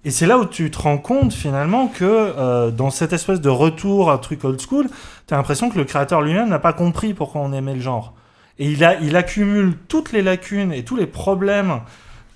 Et 0.06 0.11
c'est 0.11 0.27
là 0.27 0.38
où 0.38 0.45
tu 0.45 0.72
te 0.72 0.81
rends 0.81 0.98
compte 0.98 1.33
finalement 1.33 1.88
que 1.88 2.06
euh, 2.06 2.72
dans 2.72 2.89
cette 2.89 3.11
espèce 3.11 3.41
de 3.41 3.49
retour 3.49 4.09
à 4.09 4.17
truc 4.17 4.45
old 4.45 4.61
school, 4.61 4.88
tu 5.27 5.33
as 5.33 5.38
l'impression 5.38 5.69
que 5.69 5.77
le 5.77 5.83
créateur 5.83 6.22
lui-même 6.22 6.48
n'a 6.48 6.59
pas 6.59 6.72
compris 6.72 7.14
pourquoi 7.14 7.41
on 7.41 7.51
aimait 7.51 7.75
le 7.75 7.81
genre. 7.81 8.14
Et 8.59 8.71
il, 8.71 9.15
accumule 9.15 9.73
toutes 9.88 10.11
les 10.11 10.21
lacunes 10.21 10.73
et 10.73 10.83
tous 10.83 10.97
les 10.97 11.07
problèmes 11.07 11.79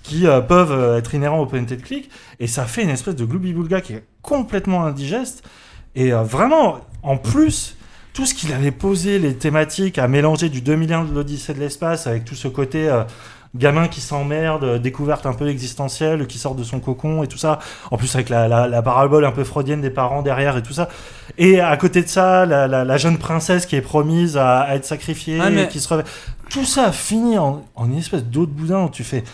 qui 0.02 0.26
euh, 0.26 0.40
peuvent 0.40 0.72
euh, 0.72 0.98
être 0.98 1.14
inhérents 1.14 1.40
au 1.40 1.46
point 1.46 1.60
and 1.60 1.66
click, 1.82 2.10
et 2.40 2.46
ça 2.46 2.64
fait 2.64 2.82
une 2.82 2.90
espèce 2.90 3.14
de 3.14 3.26
gloubi-boulga 3.26 3.82
qui 3.82 3.92
est 3.92 4.04
complètement 4.22 4.84
indigeste. 4.84 5.46
Et 5.94 6.12
euh, 6.12 6.22
vraiment, 6.22 6.80
en 7.02 7.18
plus, 7.18 7.76
tout 8.14 8.24
ce 8.24 8.34
qu'il 8.34 8.52
avait 8.54 8.70
posé, 8.70 9.18
les 9.18 9.34
thématiques, 9.34 9.98
à 9.98 10.08
mélanger 10.08 10.48
du 10.48 10.62
2001 10.62 11.04
de 11.04 11.14
l'Odyssée 11.14 11.52
de 11.52 11.60
l'espace 11.60 12.06
avec 12.06 12.24
tout 12.24 12.34
ce 12.34 12.48
côté 12.48 12.90
gamin 13.54 13.88
qui 13.88 14.00
s'emmerde, 14.00 14.64
euh, 14.64 14.78
découverte 14.78 15.26
un 15.26 15.32
peu 15.32 15.48
existentielle, 15.48 16.26
qui 16.26 16.38
sort 16.38 16.54
de 16.54 16.64
son 16.64 16.80
cocon 16.80 17.22
et 17.22 17.28
tout 17.28 17.38
ça. 17.38 17.58
En 17.90 17.96
plus, 17.96 18.14
avec 18.14 18.28
la, 18.28 18.48
la, 18.48 18.66
la 18.66 18.82
parabole 18.82 19.24
un 19.24 19.30
peu 19.32 19.44
freudienne 19.44 19.80
des 19.80 19.90
parents 19.90 20.22
derrière 20.22 20.56
et 20.56 20.62
tout 20.62 20.72
ça. 20.72 20.88
Et 21.38 21.60
à 21.60 21.76
côté 21.76 22.02
de 22.02 22.08
ça, 22.08 22.46
la, 22.46 22.96
jeune 22.96 23.18
princesse 23.18 23.66
qui 23.66 23.76
est 23.76 23.80
promise 23.80 24.36
à, 24.36 24.60
à 24.60 24.74
être 24.74 24.84
sacrifiée, 24.84 25.38
Ah, 25.40 25.50
mais- 25.50 25.64
et 25.64 25.68
qui 25.68 25.80
se 25.80 25.88
réveille. 25.88 26.06
Tout 26.50 26.64
ça 26.64 26.92
finit 26.92 27.38
en, 27.38 27.62
en 27.74 27.86
une 27.86 27.98
espèce 27.98 28.24
d'eau 28.24 28.46
de 28.46 28.50
boudin 28.52 28.84
où 28.84 28.90
tu 28.90 29.04
fais 29.04 29.24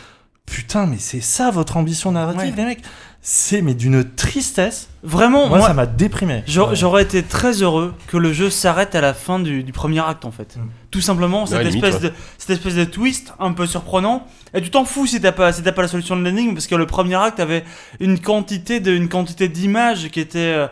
Putain, 0.46 0.86
mais 0.86 0.96
c'est 0.98 1.20
ça 1.20 1.50
votre 1.50 1.76
ambition 1.76 2.10
narrative, 2.12 2.40
Ouais. 2.50 2.56
les 2.56 2.64
mecs 2.64 2.82
C'est 3.22 3.60
mais 3.60 3.74
d'une 3.74 4.02
tristesse. 4.02 4.88
Vraiment, 5.02 5.48
Moi, 5.48 5.58
moi, 5.58 5.66
ça 5.68 5.74
m'a 5.74 5.84
déprimé. 5.86 6.42
J'aurais 6.46 7.02
été 7.02 7.22
très 7.22 7.62
heureux 7.62 7.94
que 8.06 8.16
le 8.16 8.32
jeu 8.32 8.48
s'arrête 8.48 8.94
à 8.94 9.00
la 9.02 9.12
fin 9.12 9.38
du, 9.38 9.62
du 9.62 9.72
premier 9.72 10.00
acte 10.00 10.24
en 10.24 10.30
fait. 10.30 10.56
Mm. 10.56 10.60
Tout 10.90 11.00
simplement, 11.02 11.44
cette, 11.46 11.58
Ouais, 11.58 11.64
limite, 11.64 11.84
espèce 11.84 12.00
de, 12.00 12.12
cette 12.38 12.50
espèce 12.50 12.74
de 12.74 12.84
twist 12.84 13.34
un 13.38 13.52
peu 13.52 13.66
surprenant. 13.66 14.26
Et 14.54 14.62
tu 14.62 14.70
t'en 14.70 14.84
fous 14.86 15.06
si 15.06 15.20
t'as 15.20 15.32
pas, 15.32 15.52
si 15.52 15.62
t'as 15.62 15.72
pas 15.72 15.82
la 15.82 15.88
solution 15.88 16.16
de 16.16 16.22
l'énigme, 16.24 16.54
parce 16.54 16.66
que 16.66 16.74
le 16.74 16.86
premier 16.86 17.14
acte 17.16 17.40
avait 17.40 17.64
une 18.00 18.18
quantité 18.20 18.80
de, 18.80 18.92
une 18.92 19.08
quantité 19.08 19.48
d'images 19.48 20.08
qui 20.10 20.20
était. 20.20 20.38
euh, 20.38 20.66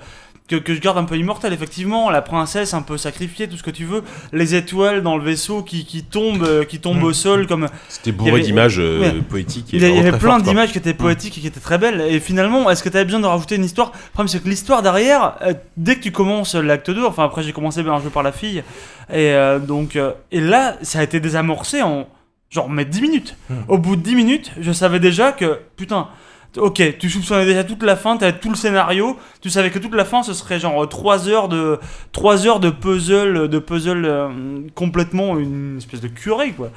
que, 0.48 0.56
que 0.56 0.74
je 0.74 0.80
garde 0.80 0.98
un 0.98 1.04
peu 1.04 1.16
immortelle, 1.16 1.52
effectivement. 1.52 2.10
La 2.10 2.22
princesse 2.22 2.74
un 2.74 2.82
peu 2.82 2.98
sacrifiée, 2.98 3.48
tout 3.48 3.56
ce 3.56 3.62
que 3.62 3.70
tu 3.70 3.84
veux. 3.84 4.02
Les 4.32 4.54
étoiles 4.54 5.02
dans 5.02 5.16
le 5.16 5.24
vaisseau 5.24 5.62
qui, 5.62 5.84
qui 5.84 6.02
tombent, 6.02 6.42
euh, 6.42 6.64
qui 6.64 6.80
tombent 6.80 6.98
Mm. 6.98 7.04
au 7.04 7.12
sol 7.12 7.46
comme, 7.46 7.68
C'était 7.88 8.10
Il 8.10 8.14
y 8.14 8.16
bourré 8.16 8.40
d'images 8.40 8.78
euh, 8.78 9.00
ouais. 9.00 9.12
poétiques 9.22 9.72
et 9.72 9.76
il 9.76 9.82
y, 9.82 9.98
avait 9.98 10.16
plein 10.16 10.38
d'images 10.38 10.72
qui 10.72 10.78
étaient 10.78 10.94
poétiques 10.94 11.38
et 11.38 11.40
qui 11.40 11.46
étaient 11.46 11.60
très 11.60 11.78
belles. 11.78 12.00
Et 12.00 12.20
finalement, 12.20 12.70
est-ce 12.70 12.82
que 12.82 12.88
tu 12.88 12.96
avais 12.96 13.04
besoin 13.04 13.20
de 13.20 13.26
rajouter 13.26 13.56
une 13.56 13.64
histoire? 13.64 13.92
Le 13.94 14.12
problème, 14.12 14.28
c'est 14.28 14.42
que 14.42 14.48
l'histoire 14.48 14.82
derrière, 14.82 15.36
euh, 15.42 15.54
dès 15.76 15.96
que 15.96 16.02
tu 16.02 16.12
commences 16.12 16.54
l'acte 16.54 16.90
2, 16.90 17.04
enfin 17.04 17.24
après 17.24 17.42
j'ai 17.42 17.52
commencé 17.52 17.80
un 17.80 18.00
jeu 18.00 18.10
par 18.10 18.22
la 18.22 18.32
fille, 18.32 18.62
et 19.10 19.32
euh, 19.32 19.58
donc, 19.58 19.96
euh, 19.96 20.12
et 20.32 20.40
là, 20.40 20.76
ça 20.82 21.00
a 21.00 21.02
été 21.02 21.20
désamorcé 21.20 21.82
en 21.82 22.06
genre 22.50 22.68
mais 22.68 22.84
10 22.84 23.02
minutes. 23.02 23.36
Hmm. 23.50 23.54
Au 23.68 23.78
bout 23.78 23.96
de 23.96 24.02
10 24.02 24.14
minutes, 24.14 24.52
je 24.60 24.72
savais 24.72 25.00
déjà 25.00 25.32
que, 25.32 25.60
putain, 25.76 26.08
ok, 26.56 26.96
tu 26.98 27.10
soupçonnais 27.10 27.44
déjà 27.44 27.62
toute 27.64 27.82
la 27.82 27.94
fin, 27.96 28.16
tu 28.16 28.24
avais 28.24 28.38
tout 28.38 28.48
le 28.50 28.56
scénario, 28.56 29.16
tu 29.40 29.50
savais 29.50 29.70
que 29.70 29.78
toute 29.78 29.94
la 29.94 30.04
fin 30.04 30.22
ce 30.22 30.32
serait 30.32 30.58
genre 30.58 30.88
3 30.88 31.28
heures 31.28 31.48
de, 31.48 31.78
3 32.12 32.46
heures 32.46 32.60
de 32.60 32.70
puzzle, 32.70 33.48
de 33.48 33.58
puzzle 33.58 34.04
euh, 34.04 34.28
complètement 34.74 35.38
une 35.38 35.76
espèce 35.78 36.00
de 36.00 36.08
curée 36.08 36.52
quoi. 36.52 36.70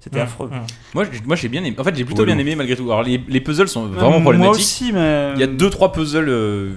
C'était 0.00 0.20
affreux. 0.20 0.50
Moi, 0.94 1.04
j'ai- 1.10 1.20
moi 1.24 1.34
j'ai 1.36 1.48
bien 1.48 1.64
aimé. 1.64 1.74
En 1.78 1.84
fait, 1.84 1.96
j'ai 1.96 2.04
plutôt 2.04 2.26
bien 2.26 2.36
aimé 2.36 2.54
malgré 2.56 2.76
tout. 2.76 2.84
Alors, 2.92 3.02
les, 3.02 3.22
les 3.26 3.40
puzzles 3.40 3.68
sont 3.68 3.84
Euh, 3.86 3.88
vraiment 3.88 4.10
Moi 4.20 4.32
problématiques. 4.34 4.60
aussi, 4.60 4.92
mais. 4.92 5.30
Il 5.34 5.40
y 5.40 5.42
a 5.42 5.46
deux 5.46 5.70
trois 5.70 5.92
puzzles 5.92 6.28
euh, 6.28 6.72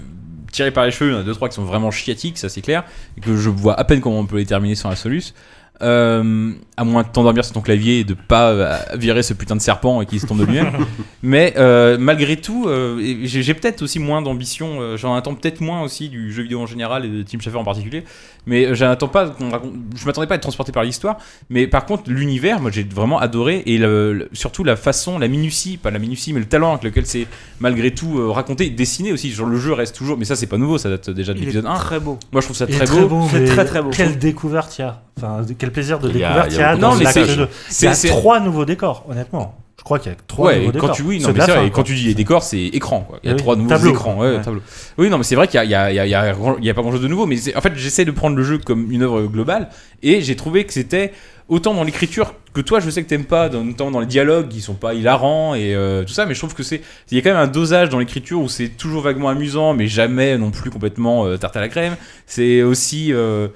tirés 0.53 0.71
par 0.71 0.85
les 0.85 0.91
cheveux, 0.91 1.09
il 1.09 1.13
y 1.13 1.17
en 1.17 1.19
a 1.19 1.23
deux 1.23 1.33
trois 1.33 1.49
qui 1.49 1.55
sont 1.55 1.65
vraiment 1.65 1.91
chiatiques, 1.91 2.37
ça 2.37 2.47
c'est 2.47 2.61
clair, 2.61 2.85
et 3.17 3.21
que 3.21 3.35
je 3.35 3.49
vois 3.49 3.77
à 3.77 3.83
peine 3.83 3.99
comment 3.99 4.19
on 4.19 4.25
peut 4.25 4.37
les 4.37 4.45
terminer 4.45 4.75
sans 4.75 4.87
la 4.89 4.95
soluce. 4.95 5.33
Euh, 5.81 6.51
à 6.75 6.83
moins 6.83 7.03
de 7.03 7.07
t'endormir 7.07 7.43
sur 7.45 7.53
ton 7.53 7.61
clavier 7.61 7.99
et 7.99 8.03
de 8.03 8.13
pas 8.15 8.49
euh, 8.51 8.77
virer 8.95 9.23
ce 9.23 9.33
putain 9.33 9.55
de 9.55 9.61
serpent 9.61 10.01
et 10.01 10.05
qu'il 10.05 10.19
se 10.19 10.25
tombe 10.27 10.39
de 10.39 10.45
lui-même. 10.45 10.71
Mais 11.23 11.53
euh, 11.57 11.97
malgré 11.99 12.37
tout, 12.37 12.65
euh, 12.67 12.99
j'ai 13.23 13.41
j'ai 13.43 13.53
peut-être 13.53 13.81
aussi 13.81 13.99
moins 13.99 14.21
d'ambition. 14.21 14.79
euh, 14.81 14.97
J'en 14.97 15.15
attends 15.15 15.33
peut-être 15.35 15.61
moins 15.61 15.81
aussi 15.83 16.09
du 16.09 16.31
jeu 16.31 16.43
vidéo 16.43 16.61
en 16.61 16.65
général 16.67 17.05
et 17.05 17.09
de 17.09 17.21
Tim 17.23 17.39
Schafer 17.39 17.57
en 17.59 17.63
particulier. 17.63 18.03
Mais 18.45 18.65
euh, 18.65 18.73
j'attends 18.75 19.07
pas 19.07 19.29
qu'on 19.29 19.49
raconte- 19.49 19.73
Je 19.95 20.05
m'attendais 20.05 20.27
pas 20.27 20.35
à 20.35 20.37
être 20.37 20.41
transporté 20.43 20.71
par 20.71 20.83
l'histoire. 20.83 21.17
Mais 21.49 21.67
par 21.67 21.85
contre, 21.85 22.03
l'univers, 22.11 22.59
moi 22.59 22.69
j'ai 22.71 22.83
vraiment 22.83 23.19
adoré 23.19 23.63
et 23.65 23.77
le- 23.77 24.13
le- 24.13 24.29
surtout 24.33 24.63
la 24.63 24.75
façon, 24.75 25.17
la 25.19 25.27
minutie, 25.27 25.77
pas 25.77 25.91
la 25.91 25.99
minutie, 25.99 26.33
mais 26.33 26.39
le 26.39 26.45
talent 26.47 26.71
avec 26.71 26.83
lequel 26.83 27.05
c'est 27.05 27.27
malgré 27.59 27.91
tout 27.91 28.19
euh, 28.19 28.29
raconté, 28.31 28.69
dessiné 28.69 29.11
aussi. 29.11 29.31
Genre 29.31 29.47
le 29.47 29.57
jeu 29.57 29.73
reste 29.73 29.95
toujours. 29.95 30.17
Mais 30.17 30.25
ça 30.25 30.35
c'est 30.35 30.47
pas 30.47 30.57
nouveau, 30.57 30.77
ça 30.77 30.89
date 30.89 31.09
déjà 31.09 31.33
de 31.33 31.39
l'épisode 31.39 31.65
1. 31.65 31.75
très 31.75 31.99
beau. 31.99 32.17
Moi 32.31 32.41
je 32.41 32.47
trouve 32.47 32.57
ça 32.57 32.67
très 32.67 32.85
beau. 33.07 33.27
C'est 33.31 33.45
très, 33.45 33.65
très 33.65 33.81
beau. 33.81 33.89
Quelle 33.89 34.17
découverte 34.17 34.77
il 34.77 34.81
y 34.81 34.85
a. 34.85 35.01
Enfin, 35.19 35.41
quel 35.67 35.73
plaisir 35.73 35.99
de 35.99 36.09
Il 36.09 36.17
y 36.17 36.23
a- 36.23 36.27
découverte 36.29 36.51
il 36.51 36.55
y 36.55 36.59
y 36.59 36.61
a 36.61 36.69
a 36.69 36.71
beaucoup 36.75 36.81
dans 36.81 36.95
de 36.97 37.03
l'acte 37.03 37.17
messages. 37.17 37.37
2. 37.37 37.47
Il 37.81 37.89
y 37.89 37.95
C'est- 37.95 38.07
trois 38.07 38.39
nouveaux 38.39 38.65
décors, 38.65 39.05
honnêtement. 39.09 39.55
Je 39.77 39.83
crois 39.83 39.99
qu'il 39.99 40.11
y 40.11 40.15
a 40.15 40.17
trois 40.27 40.47
Ouais, 40.47 40.59
nouveaux 40.59 40.71
décors. 40.71 40.89
quand 40.89 40.95
tu, 40.95 41.01
oui, 41.03 41.19
non, 41.21 41.29
mais 41.33 41.39
vrai, 41.45 41.71
quand 41.71 41.83
tu 41.83 41.93
dis 41.95 42.05
les 42.07 42.13
décors, 42.13 42.43
c'est 42.43 42.59
écran, 42.59 43.01
quoi. 43.07 43.19
Il 43.23 43.27
y 43.27 43.29
a 43.29 43.35
oui, 43.35 43.39
trois 43.39 43.55
nouveaux 43.55 43.69
tableau. 43.69 43.91
écrans, 43.91 44.17
ouais, 44.19 44.35
Ouais. 44.35 44.41
tableau. 44.41 44.61
Oui, 44.97 45.09
non, 45.09 45.17
mais 45.17 45.23
c'est 45.23 45.35
vrai 45.35 45.47
qu'il 45.47 45.55
y 45.55 45.59
a, 45.59 45.63
il 45.65 45.95
y 45.95 45.99
a- 45.99 46.05
y 46.05 46.13
a- 46.15 46.27
y 46.61 46.73
pas 46.73 46.81
grand 46.81 46.91
chose 46.91 47.01
de 47.01 47.07
nouveau, 47.07 47.25
mais 47.25 47.37
en 47.55 47.61
fait, 47.61 47.71
j'essaie 47.75 48.03
de 48.03 48.11
prendre 48.11 48.35
le 48.35 48.43
jeu 48.43 48.57
comme 48.57 48.91
une 48.91 49.03
œuvre 49.03 49.21
globale, 49.27 49.69
et 50.03 50.21
j'ai 50.21 50.35
trouvé 50.35 50.65
que 50.65 50.73
c'était 50.73 51.13
autant 51.47 51.73
dans 51.73 51.83
l'écriture 51.85 52.33
que 52.53 52.59
toi, 52.59 52.81
je 52.81 52.89
sais 52.89 53.01
que 53.03 53.07
t'aimes 53.07 53.23
pas, 53.25 53.47
dans- 53.49 53.63
notamment 53.63 53.91
dans 53.91 53.99
les 54.01 54.05
dialogues 54.07 54.49
qui 54.49 54.59
sont 54.61 54.73
pas 54.73 54.93
hilarants 54.93 55.53
et 55.55 55.73
euh, 55.75 56.03
tout 56.03 56.11
ça, 56.11 56.25
mais 56.25 56.33
je 56.33 56.39
trouve 56.39 56.53
que 56.55 56.63
c'est, 56.63 56.81
il 57.11 57.15
y 57.15 57.19
a 57.19 57.23
quand 57.23 57.29
même 57.29 57.37
un 57.41 57.47
dosage 57.47 57.87
dans 57.87 57.99
l'écriture 57.99 58.41
où 58.41 58.49
c'est 58.49 58.69
toujours 58.69 59.03
vaguement 59.03 59.29
amusant, 59.29 59.73
mais 59.73 59.87
jamais 59.87 60.37
non 60.37 60.51
plus 60.51 60.69
complètement 60.71 61.25
euh, 61.25 61.37
tarte 61.37 61.55
à 61.55 61.61
la 61.61 61.69
crème. 61.69 61.95
C'est 62.25 62.61
aussi, 62.63 63.13
euh, 63.13 63.47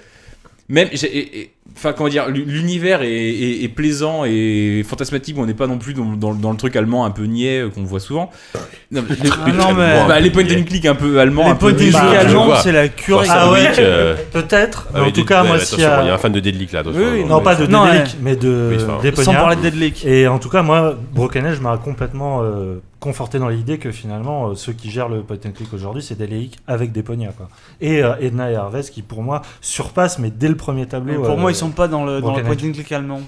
même, 0.70 0.88
j'ai- 0.94 1.08
et- 1.18 1.40
et- 1.42 1.52
enfin 1.76 1.94
comment 1.94 2.10
dire, 2.10 2.28
l'u- 2.30 2.46
l'univers 2.46 3.02
est, 3.02 3.10
est- 3.12 3.64
est 3.64 3.68
plaisant 3.68 4.24
et 4.26 4.84
fantasmatique. 4.88 5.36
On 5.38 5.46
n'est 5.46 5.54
pas 5.54 5.68
non 5.68 5.78
plus 5.78 5.94
dans, 5.94 6.06
dans- 6.06 6.34
dans 6.34 6.52
le 6.52 6.58
truc 6.58 6.76
allemand 6.76 7.06
un 7.06 7.12
peu 7.12 7.24
niais 7.24 7.60
euh, 7.62 7.70
qu'on 7.70 7.84
voit 7.84 8.00
souvent. 8.00 8.30
Non, 8.92 9.02
mais- 9.10 9.16
Ah 9.46 9.52
non, 9.52 9.74
mais- 9.74 10.06
bah, 10.08 10.20
les 10.20 10.30
point 10.32 10.44
and 10.44 10.64
click 10.64 10.86
un 10.86 10.96
peu 10.96 11.20
allemands, 11.20 11.58
Les 11.62 11.92
je 11.92 11.98
allemands, 11.98 12.46
vois. 12.46 12.58
c'est 12.62 12.72
la 12.72 12.88
curie. 12.88 13.28
Ah 13.30 13.52
ouais, 13.52 13.72
euh, 13.80 14.16
peut-être. 14.32 14.88
mais 14.94 15.00
Ah, 15.00 15.04
en 15.04 15.06
tout 15.08 15.12
Dead- 15.22 15.26
cas, 15.28 15.42
ouais, 15.44 15.48
moi, 15.50 15.58
a. 15.58 15.76
il 15.76 15.80
y 15.80 15.84
a 16.10 16.14
un 16.14 16.18
fan 16.18 16.32
de 16.32 16.40
Deadlick 16.40 16.72
là. 16.72 16.84
Oui, 16.86 16.94
oui, 17.14 17.24
non, 17.26 17.42
pas 17.42 17.56
de 17.56 17.66
Dédélic, 17.66 18.18
mais 18.22 18.36
de 18.36 18.78
Oui. 19.04 19.24
Sans 19.24 19.34
parler 19.34 19.56
de 19.56 19.62
Deadlick. 19.62 20.06
Et 20.06 20.28
en 20.28 20.40
tout 20.40 20.50
cas, 20.50 20.62
moi, 20.62 20.96
Broken 21.14 21.42
m'a 21.62 21.78
complètement 21.78 22.42
euh, 22.44 22.80
conforté 23.00 23.40
dans 23.40 23.50
l'idée 23.50 23.78
que 23.80 23.92
finalement, 23.92 24.50
euh, 24.50 24.56
ceux 24.56 24.74
qui 24.74 24.92
gèrent 24.92 25.10
le 25.10 25.22
point 25.22 25.38
and 25.46 25.52
click 25.56 25.74
aujourd'hui, 25.74 26.04
c'est 26.04 26.16
Deadlick 26.18 26.58
avec 26.68 26.92
Deponia. 26.92 27.30
Quoi. 27.36 27.50
Et 27.82 28.02
Edna 28.20 28.52
et 28.52 28.56
Harvest 28.56 28.92
qui, 28.94 29.02
pour 29.02 29.24
moi, 29.24 29.42
surpassent, 29.60 30.20
mais 30.20 30.30
dès 30.30 30.48
le 30.50 30.56
premier 30.56 30.86
tableau. 30.86 31.22
pour 31.22 31.38
moi, 31.38 31.52
ils 31.52 31.56
sont 31.62 31.70
pas 31.72 31.88
dans 31.88 32.04
le, 32.06 32.22
dans 32.22 32.36
le 32.36 32.44
point 32.44 32.54
and 32.70 32.74
click 32.74 32.92
allemand. 32.92 33.22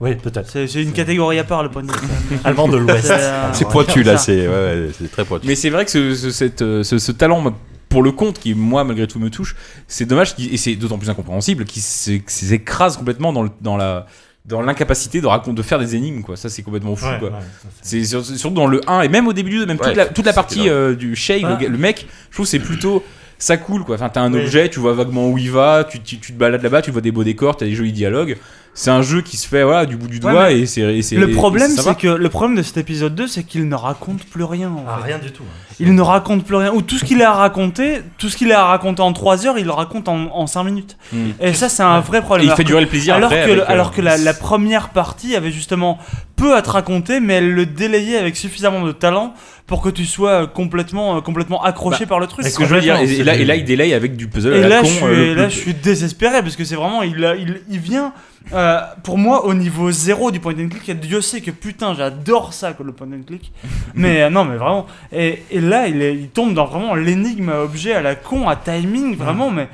Oui, 0.00 0.14
peut-être. 0.14 0.48
C'est 0.48 0.68
c'est 0.68 0.82
une 0.82 0.92
catégorie 0.92 1.38
à 1.40 1.44
part, 1.44 1.62
le 1.62 1.70
point 1.70 1.82
and 1.82 1.86
click 1.88 2.40
allemand. 2.44 2.68
De 2.68 2.76
l'Ouest. 2.76 3.06
C'est, 3.52 3.64
euh, 3.64 3.68
pointu 3.68 4.02
là, 4.02 4.16
c'est 4.16 4.46
ouais, 4.46 4.54
ouais, 4.54 4.90
c'est 4.96 5.10
très 5.10 5.24
pointu. 5.24 5.46
Mais 5.46 5.54
c'est 5.56 5.70
vrai 5.70 5.84
que 5.84 5.90
ce, 5.90 6.14
ce- 6.14 6.30
cette, 6.30 6.62
euh, 6.62 6.82
ce, 6.84 6.98
ce 6.98 7.10
talent, 7.12 7.52
pour 7.88 8.02
le 8.02 8.12
compte, 8.12 8.38
qui 8.38 8.54
moi 8.54 8.84
malgré 8.84 9.06
tout 9.06 9.18
me 9.18 9.30
touche, 9.30 9.56
c'est 9.88 10.04
dommage, 10.04 10.34
et 10.38 10.56
c'est 10.56 10.76
d'autant 10.76 10.98
plus 10.98 11.10
incompréhensible, 11.10 11.64
qu'il 11.64 11.82
s'é- 11.82 12.20
qu'il 12.20 12.30
s'écrase 12.48 12.96
complètement 12.96 13.32
dans, 13.32 13.42
le- 13.42 13.50
dans 13.60 13.76
la 13.76 14.06
dans 14.44 14.62
l'incapacité 14.62 15.20
de 15.20 15.26
raconter 15.26 15.56
de 15.58 15.62
faire 15.62 15.78
des 15.78 15.94
énigmes 15.94 16.22
quoi 16.22 16.34
ça 16.34 16.48
c'est 16.48 16.62
complètement 16.62 16.96
fou 16.96 17.04
Ouais, 17.04 17.18
quoi 17.18 17.28
ouais, 17.28 17.34
ça, 17.62 17.68
c'est- 17.82 17.98
c'est 18.00 18.04
sur- 18.06 18.24
surtout 18.24 18.54
dans 18.54 18.66
le 18.66 18.80
1 18.88 19.02
et 19.02 19.08
même 19.10 19.26
au 19.28 19.34
début 19.34 19.50
du 19.50 19.58
2 19.58 19.66
même 19.66 19.76
Ouais, 19.78 19.88
toute 19.88 19.96
la, 19.96 20.06
toute 20.06 20.24
la 20.24 20.32
c'est 20.32 20.36
partie 20.36 20.70
euh, 20.70 20.94
du 20.94 21.14
shake 21.14 21.42
le, 21.42 21.56
gars- 21.56 21.68
le 21.68 21.76
mec 21.76 22.06
je 22.30 22.34
trouve 22.36 22.46
c'est 22.46 22.58
plutôt 22.58 23.04
ça 23.38 23.56
coule 23.56 23.84
quoi 23.84 23.94
enfin 23.94 24.08
t'as 24.08 24.20
un 24.22 24.32
Oui. 24.32 24.40
objet 24.40 24.68
tu 24.68 24.80
vois 24.80 24.92
vaguement 24.94 25.28
où 25.30 25.38
il 25.38 25.50
va 25.50 25.84
tu, 25.88 26.00
tu, 26.00 26.18
tu 26.18 26.32
te 26.32 26.38
balades 26.38 26.62
là-bas 26.62 26.82
tu 26.82 26.90
vois 26.90 27.00
des 27.00 27.12
beaux 27.12 27.24
décors 27.24 27.56
t'as 27.56 27.66
des 27.66 27.74
jolis 27.74 27.92
dialogues 27.92 28.36
c'est 28.80 28.90
un 28.90 29.02
jeu 29.02 29.22
qui 29.22 29.36
se 29.36 29.48
fait 29.48 29.64
voilà 29.64 29.86
du 29.86 29.96
bout 29.96 30.06
du 30.06 30.20
doigt 30.20 30.52
et 30.52 30.64
c'est 30.66 30.82
Le 31.12 31.30
problème, 31.32 31.70
c'est 31.70 31.96
que 31.96 32.06
le 32.06 32.28
problème 32.28 32.56
de 32.56 32.62
cet 32.62 32.76
épisode 32.76 33.14
2, 33.14 33.26
c'est 33.26 33.42
qu'il 33.42 33.68
ne 33.68 33.74
raconte 33.74 34.24
plus 34.24 34.44
rien. 34.44 34.68
en 34.70 34.84
Ah, 34.88 34.98
fait. 34.98 35.08
rien 35.12 35.18
du 35.18 35.32
tout. 35.32 35.42
hein. 35.42 35.74
Il 35.80 35.94
ne 35.94 36.02
raconte 36.02 36.44
plus 36.44 36.54
rien. 36.56 36.72
Ou 36.72 36.82
tout 36.82 36.96
ce 36.96 37.04
qu'il 37.04 37.20
a 37.22 37.30
à 37.30 37.34
raconter, 37.34 38.02
tout 38.18 38.28
ce 38.28 38.36
qu'il 38.36 38.52
a 38.52 38.60
à 38.60 38.64
raconter 38.66 39.00
en 39.02 39.12
3 39.12 39.46
heures, 39.46 39.58
il 39.58 39.64
le 39.64 39.72
raconte 39.72 40.08
en, 40.08 40.26
en 40.32 40.46
5 40.46 40.62
minutes. 40.64 40.96
Mm. 41.12 41.16
Et 41.40 41.52
ça, 41.54 41.68
c'est 41.68 41.82
un 41.82 41.98
vrai 42.00 42.18
Et 42.18 42.22
problème. 42.22 42.44
il 42.46 42.48
Alors 42.50 42.56
fait 42.56 42.62
que- 42.64 42.68
durer 42.68 42.80
le 42.82 42.88
plaisir 42.88 43.14
alors 43.14 43.32
après 43.32 43.46
que, 43.46 43.50
avec, 43.50 43.62
euh, 43.62 43.72
alors 43.72 43.90
que 43.92 44.00
la, 44.00 44.16
la 44.16 44.34
première 44.34 44.90
partie 44.90 45.34
avait 45.36 45.50
justement 45.52 45.98
peu 46.36 46.54
à 46.54 46.62
te 46.62 46.70
raconter, 46.70 47.18
mais 47.20 47.34
elle 47.34 47.50
le 47.52 47.66
délayait 47.66 48.16
avec 48.18 48.36
suffisamment 48.36 48.84
de 48.84 48.92
talent 48.92 49.34
pour 49.66 49.82
que 49.82 49.88
tu 49.88 50.04
sois 50.04 50.46
complètement, 50.46 51.16
euh, 51.16 51.20
complètement 51.20 51.62
accroché 51.64 52.06
par 52.06 52.20
le 52.20 52.26
truc. 52.28 52.44
c'est 52.44 52.50
ce 52.50 52.58
que 52.58 52.64
je 52.64 52.74
veux 52.76 52.80
dire 52.80 52.96
et, 52.96 53.02
et 53.12 53.24
là, 53.24 53.34
c'est- 53.34 53.40
et 53.40 53.44
là 53.44 53.56
il 53.56 53.64
délaye 53.64 53.92
avec 53.94 54.16
du 54.16 54.28
puzzle 54.28 54.54
Et 54.54 54.58
à 54.58 54.60
la 54.62 54.68
là, 54.68 54.80
con, 54.82 54.86
je 54.88 54.92
suis, 54.92 55.04
euh, 55.04 55.32
et 55.32 55.34
là, 55.34 55.48
je 55.48 55.56
suis 55.58 55.74
désespéré 55.74 56.42
parce 56.42 56.54
que 56.56 56.64
c'est 56.64 56.76
vraiment, 56.76 57.02
il, 57.02 57.24
a- 57.24 57.34
il, 57.36 57.60
il 57.68 57.78
vient, 57.80 58.12
euh, 58.52 58.80
pour 59.02 59.18
moi, 59.18 59.44
au 59.44 59.54
niveau 59.54 59.90
zéro 59.90 60.30
du 60.30 60.40
point 60.40 60.52
and 60.54 60.68
click. 60.68 60.88
Et 60.88 60.94
Dieu 60.94 61.20
sait 61.20 61.40
que 61.40 61.50
putain, 61.50 61.94
j'adore 61.94 62.52
ça, 62.54 62.72
que 62.72 62.82
le 62.82 62.92
point 62.92 63.06
and 63.08 63.22
click. 63.26 63.52
mais 63.94 64.22
euh, 64.22 64.30
non, 64.30 64.44
mais 64.44 64.56
vraiment. 64.56 64.86
Et, 65.12 65.42
et 65.50 65.60
là, 65.60 65.86
il, 65.88 66.00
est- 66.02 66.14
il 66.14 66.28
tombe 66.28 66.54
dans 66.54 66.64
vraiment 66.66 66.94
l'énigme 66.94 67.50
à 67.50 67.60
objet 67.60 67.92
à 67.94 68.00
la 68.00 68.14
con, 68.14 68.48
à 68.48 68.56
timing, 68.56 69.16
vraiment, 69.16 69.50
mais. 69.50 69.68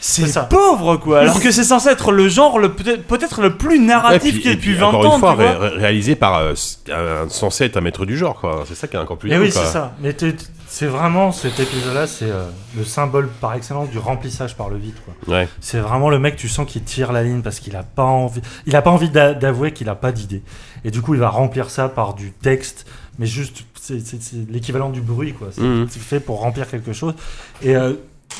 C'est 0.00 0.48
pauvre 0.48 0.96
quoi, 0.96 1.20
alors 1.22 1.40
que 1.40 1.50
c'est 1.52 1.64
censé 1.64 1.88
être 1.88 2.10
le 2.12 2.28
genre 2.28 2.58
le 2.58 2.72
peut-être 2.72 3.40
le 3.40 3.56
plus 3.56 3.78
Ouais, 3.78 3.84
narratif 3.84 4.44
y 4.44 4.48
ait 4.48 4.52
et 4.52 4.54
depuis 4.56 4.72
puis, 4.72 4.80
20 4.80 4.86
encore 4.88 5.06
ans. 5.06 5.14
une 5.14 5.20
fois, 5.20 5.30
tu 5.30 5.36
vois. 5.42 5.50
ré- 5.52 5.56
ré- 5.68 5.76
réalisé 5.76 6.14
par 6.16 6.36
euh, 6.38 7.26
censé 7.28 7.64
être 7.64 7.76
un 7.76 7.80
maître 7.80 8.04
du 8.04 8.16
genre, 8.16 8.38
quoi. 8.40 8.64
C'est 8.66 8.74
ça 8.74 8.86
qui 8.88 8.96
est 8.96 8.98
encore 8.98 9.18
plus 9.18 9.30
Et 9.30 9.34
dingue, 9.34 9.42
oui, 9.42 9.50
c'est 9.52 9.64
ça. 9.64 9.94
Mais 10.00 10.12
c'est 10.78 10.86
vraiment 10.86 11.32
cet 11.32 11.58
épisode-là, 11.58 12.06
c'est 12.06 12.30
euh, 12.30 12.48
le 12.76 12.84
symbole 12.84 13.28
par 13.40 13.54
excellence 13.54 13.90
du 13.90 13.98
remplissage 13.98 14.56
par 14.56 14.68
le 14.68 14.76
vide. 14.76 14.94
Quoi. 15.04 15.34
Ouais. 15.34 15.48
C'est 15.60 15.80
vraiment 15.80 16.08
le 16.08 16.20
mec, 16.20 16.36
tu 16.36 16.48
sens 16.48 16.70
qu'il 16.70 16.84
tire 16.84 17.10
la 17.10 17.24
ligne 17.24 17.42
parce 17.42 17.58
qu'il 17.58 17.74
a 17.74 17.82
pas 17.82 18.04
envie, 18.04 18.40
il 18.64 18.76
a 18.76 18.82
pas 18.82 18.90
envie 18.90 19.10
d'a- 19.10 19.34
d'avouer 19.34 19.72
qu'il 19.72 19.88
a 19.88 19.96
pas 19.96 20.12
d'idée. 20.12 20.40
Et 20.84 20.92
du 20.92 21.02
coup, 21.02 21.14
il 21.14 21.20
va 21.20 21.30
remplir 21.30 21.68
ça 21.70 21.88
par 21.88 22.14
du 22.14 22.30
texte, 22.30 22.86
mais 23.18 23.26
juste, 23.26 23.64
c'est 23.80 23.98
c'est- 24.06 24.22
c'est 24.22 24.48
l'équivalent 24.48 24.90
du 24.90 25.00
bruit, 25.00 25.32
quoi. 25.32 25.48
C'est 25.50 25.62
Mhm. 25.62 25.88
c'est 25.90 25.98
fait 26.00 26.20
pour 26.20 26.38
remplir 26.38 26.68
quelque 26.70 26.92
chose. 26.92 27.14
Et 27.60 27.74
euh, 27.74 27.94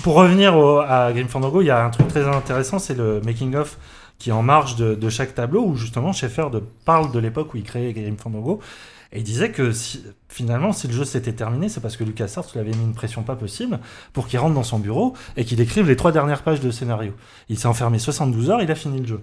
pour 0.04 0.14
revenir 0.14 0.56
au- 0.56 0.78
à 0.78 1.10
Grim 1.12 1.26
Fandango, 1.26 1.60
il 1.60 1.66
y 1.66 1.70
a 1.70 1.84
un 1.84 1.90
truc 1.90 2.06
très 2.06 2.24
intéressant, 2.28 2.78
c'est 2.78 2.96
le 2.96 3.20
making 3.22 3.56
of 3.56 3.76
qui 4.20 4.30
est 4.30 4.32
en 4.32 4.42
marge 4.44 4.76
de, 4.76 4.94
de 4.94 5.08
chaque 5.10 5.34
tableau 5.34 5.64
où 5.64 5.74
justement 5.74 6.12
Schaeffer 6.12 6.46
de, 6.52 6.62
parle 6.84 7.10
de 7.10 7.18
l'époque 7.18 7.52
où 7.54 7.56
il 7.56 7.64
créait 7.64 7.92
Grim 7.92 8.16
Fandango. 8.16 8.60
Et 9.12 9.18
il 9.18 9.24
disait 9.24 9.50
que 9.50 9.72
si- 9.72 10.04
finalement, 10.28 10.72
si 10.72 10.86
le 10.86 10.92
jeu 10.92 11.04
s'était 11.04 11.32
terminé, 11.32 11.68
c'est 11.68 11.80
parce 11.80 11.96
que 11.96 12.04
LucasArts 12.04 12.46
lui 12.52 12.60
avait 12.60 12.72
mis 12.72 12.84
une 12.84 12.94
pression 12.94 13.22
pas 13.22 13.36
possible 13.36 13.80
pour 14.12 14.28
qu'il 14.28 14.38
rentre 14.38 14.54
dans 14.54 14.62
son 14.62 14.78
bureau 14.78 15.14
et 15.36 15.44
qu'il 15.44 15.60
écrive 15.60 15.86
les 15.88 15.96
trois 15.96 16.12
dernières 16.12 16.42
pages 16.42 16.60
de 16.60 16.70
scénario. 16.70 17.12
Il 17.48 17.58
s'est 17.58 17.68
enfermé 17.68 17.98
72 17.98 18.50
heures, 18.50 18.60
il 18.62 18.70
a 18.70 18.74
fini 18.74 19.00
le 19.00 19.06
jeu. 19.06 19.20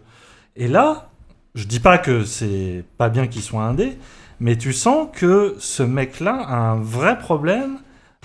Et 0.56 0.68
là, 0.68 1.10
je 1.54 1.66
dis 1.66 1.80
pas 1.80 1.98
que 2.00 2.24
c'est 2.24 2.84
pas 2.98 3.10
bien 3.10 3.28
qu'il 3.28 3.44
soit 3.44 3.64
indé, 3.64 3.98
mais 4.40 4.58
tu 4.58 4.74
sens 4.74 5.08
que 5.14 5.56
ce 5.60 5.84
mec-là 5.84 6.34
a 6.48 6.56
un 6.56 6.82
vrai 6.82 7.18
problème 7.20 7.78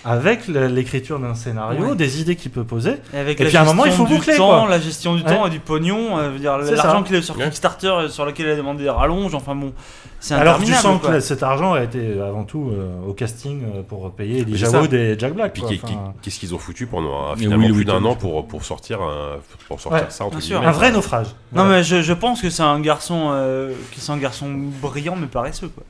avec 0.05 0.47
l'écriture 0.49 1.19
d'un 1.19 1.35
scénario, 1.35 1.89
Ouais. 1.91 1.95
des 1.97 2.21
idées 2.21 2.37
qu'il 2.37 2.51
peut 2.51 2.65
poser. 2.65 2.95
Et, 3.13 3.19
avec 3.19 3.41
Et 3.41 3.45
la 3.45 3.49
puis 3.51 3.57
à 3.59 3.63
un 3.63 3.65
moment, 3.65 3.85
il 3.85 3.89
gestion 3.89 4.07
faut 4.07 4.13
du 4.13 4.19
boucler, 4.19 4.37
temps, 4.37 4.61
quoi. 4.61 4.69
la 4.71 4.81
gestion 4.81 5.15
du 5.15 5.23
Ouais. 5.23 5.29
temps 5.35 5.47
et 5.47 5.51
du 5.51 5.61
pognon, 5.61 6.19
euh, 6.19 6.31
l'argent 6.41 7.03
qu'il 7.03 7.17
a 7.17 7.19
eu 7.19 7.23
sur. 7.23 7.37
Kickstarter, 7.37 7.87
euh, 7.89 8.09
sur 8.09 8.25
lequel 8.25 8.47
il 8.47 8.53
a 8.53 8.57
demandé 8.57 8.85
des 8.85 8.91
rallonges, 8.91 9.35
enfin 9.35 9.55
bon, 9.55 9.73
c'est 10.19 10.35
Alors 10.35 10.59
tu 10.63 10.73
sens 10.73 11.01
quoi. 11.01 11.11
que 11.13 11.21
cet 11.21 11.43
argent 11.43 11.73
a 11.75 11.83
été 11.83 12.21
avant 12.21 12.45
tout 12.45 12.71
euh, 12.73 13.09
au 13.09 13.13
casting 13.13 13.63
euh, 13.65 13.83
pour 13.83 14.11
payer 14.13 14.45
ça. 14.57 14.81
Wood 14.81 14.93
et 14.95 15.17
Jack 15.19 15.35
Black. 15.35 15.53
Puis 15.55 15.63
Enfin, 15.83 16.13
qu'est-ce 16.23 16.39
qu'ils 16.39 16.55
ont 16.55 16.59
foutu 16.59 16.87
pendant 16.87 17.33
euh, 17.33 17.37
finalement 17.37 17.65
Will 17.67 17.75
plus 17.75 17.85
d'un 17.85 18.05
an 18.05 18.15
pour, 18.15 18.47
pour 18.47 18.65
sortir, 18.65 19.01
un, 19.03 19.37
pour 19.69 19.81
sortir 19.81 20.03
Ouais, 20.03 20.07
ça 20.11 20.25
entre 20.25 20.37
bien 20.37 20.41
sûr. 20.47 20.57
guillemets, 20.59 20.69
un 20.69 20.77
vrai 20.77 20.93
naufrage. 20.93 21.27
Non 21.53 21.65
mais 21.65 21.83
je, 21.83 22.03
je 22.03 22.13
pense 22.13 22.41
que 22.43 22.51
c'est 22.51 22.63
un 22.63 22.81
garçon, 22.81 23.31
euh, 23.33 23.71
que 23.95 23.99
c'est 24.01 24.13
un 24.13 24.17
garçon 24.19 24.49
brillant 24.81 25.17
mais 25.19 25.27
paresseux 25.27 25.69
quoi. 25.69 25.85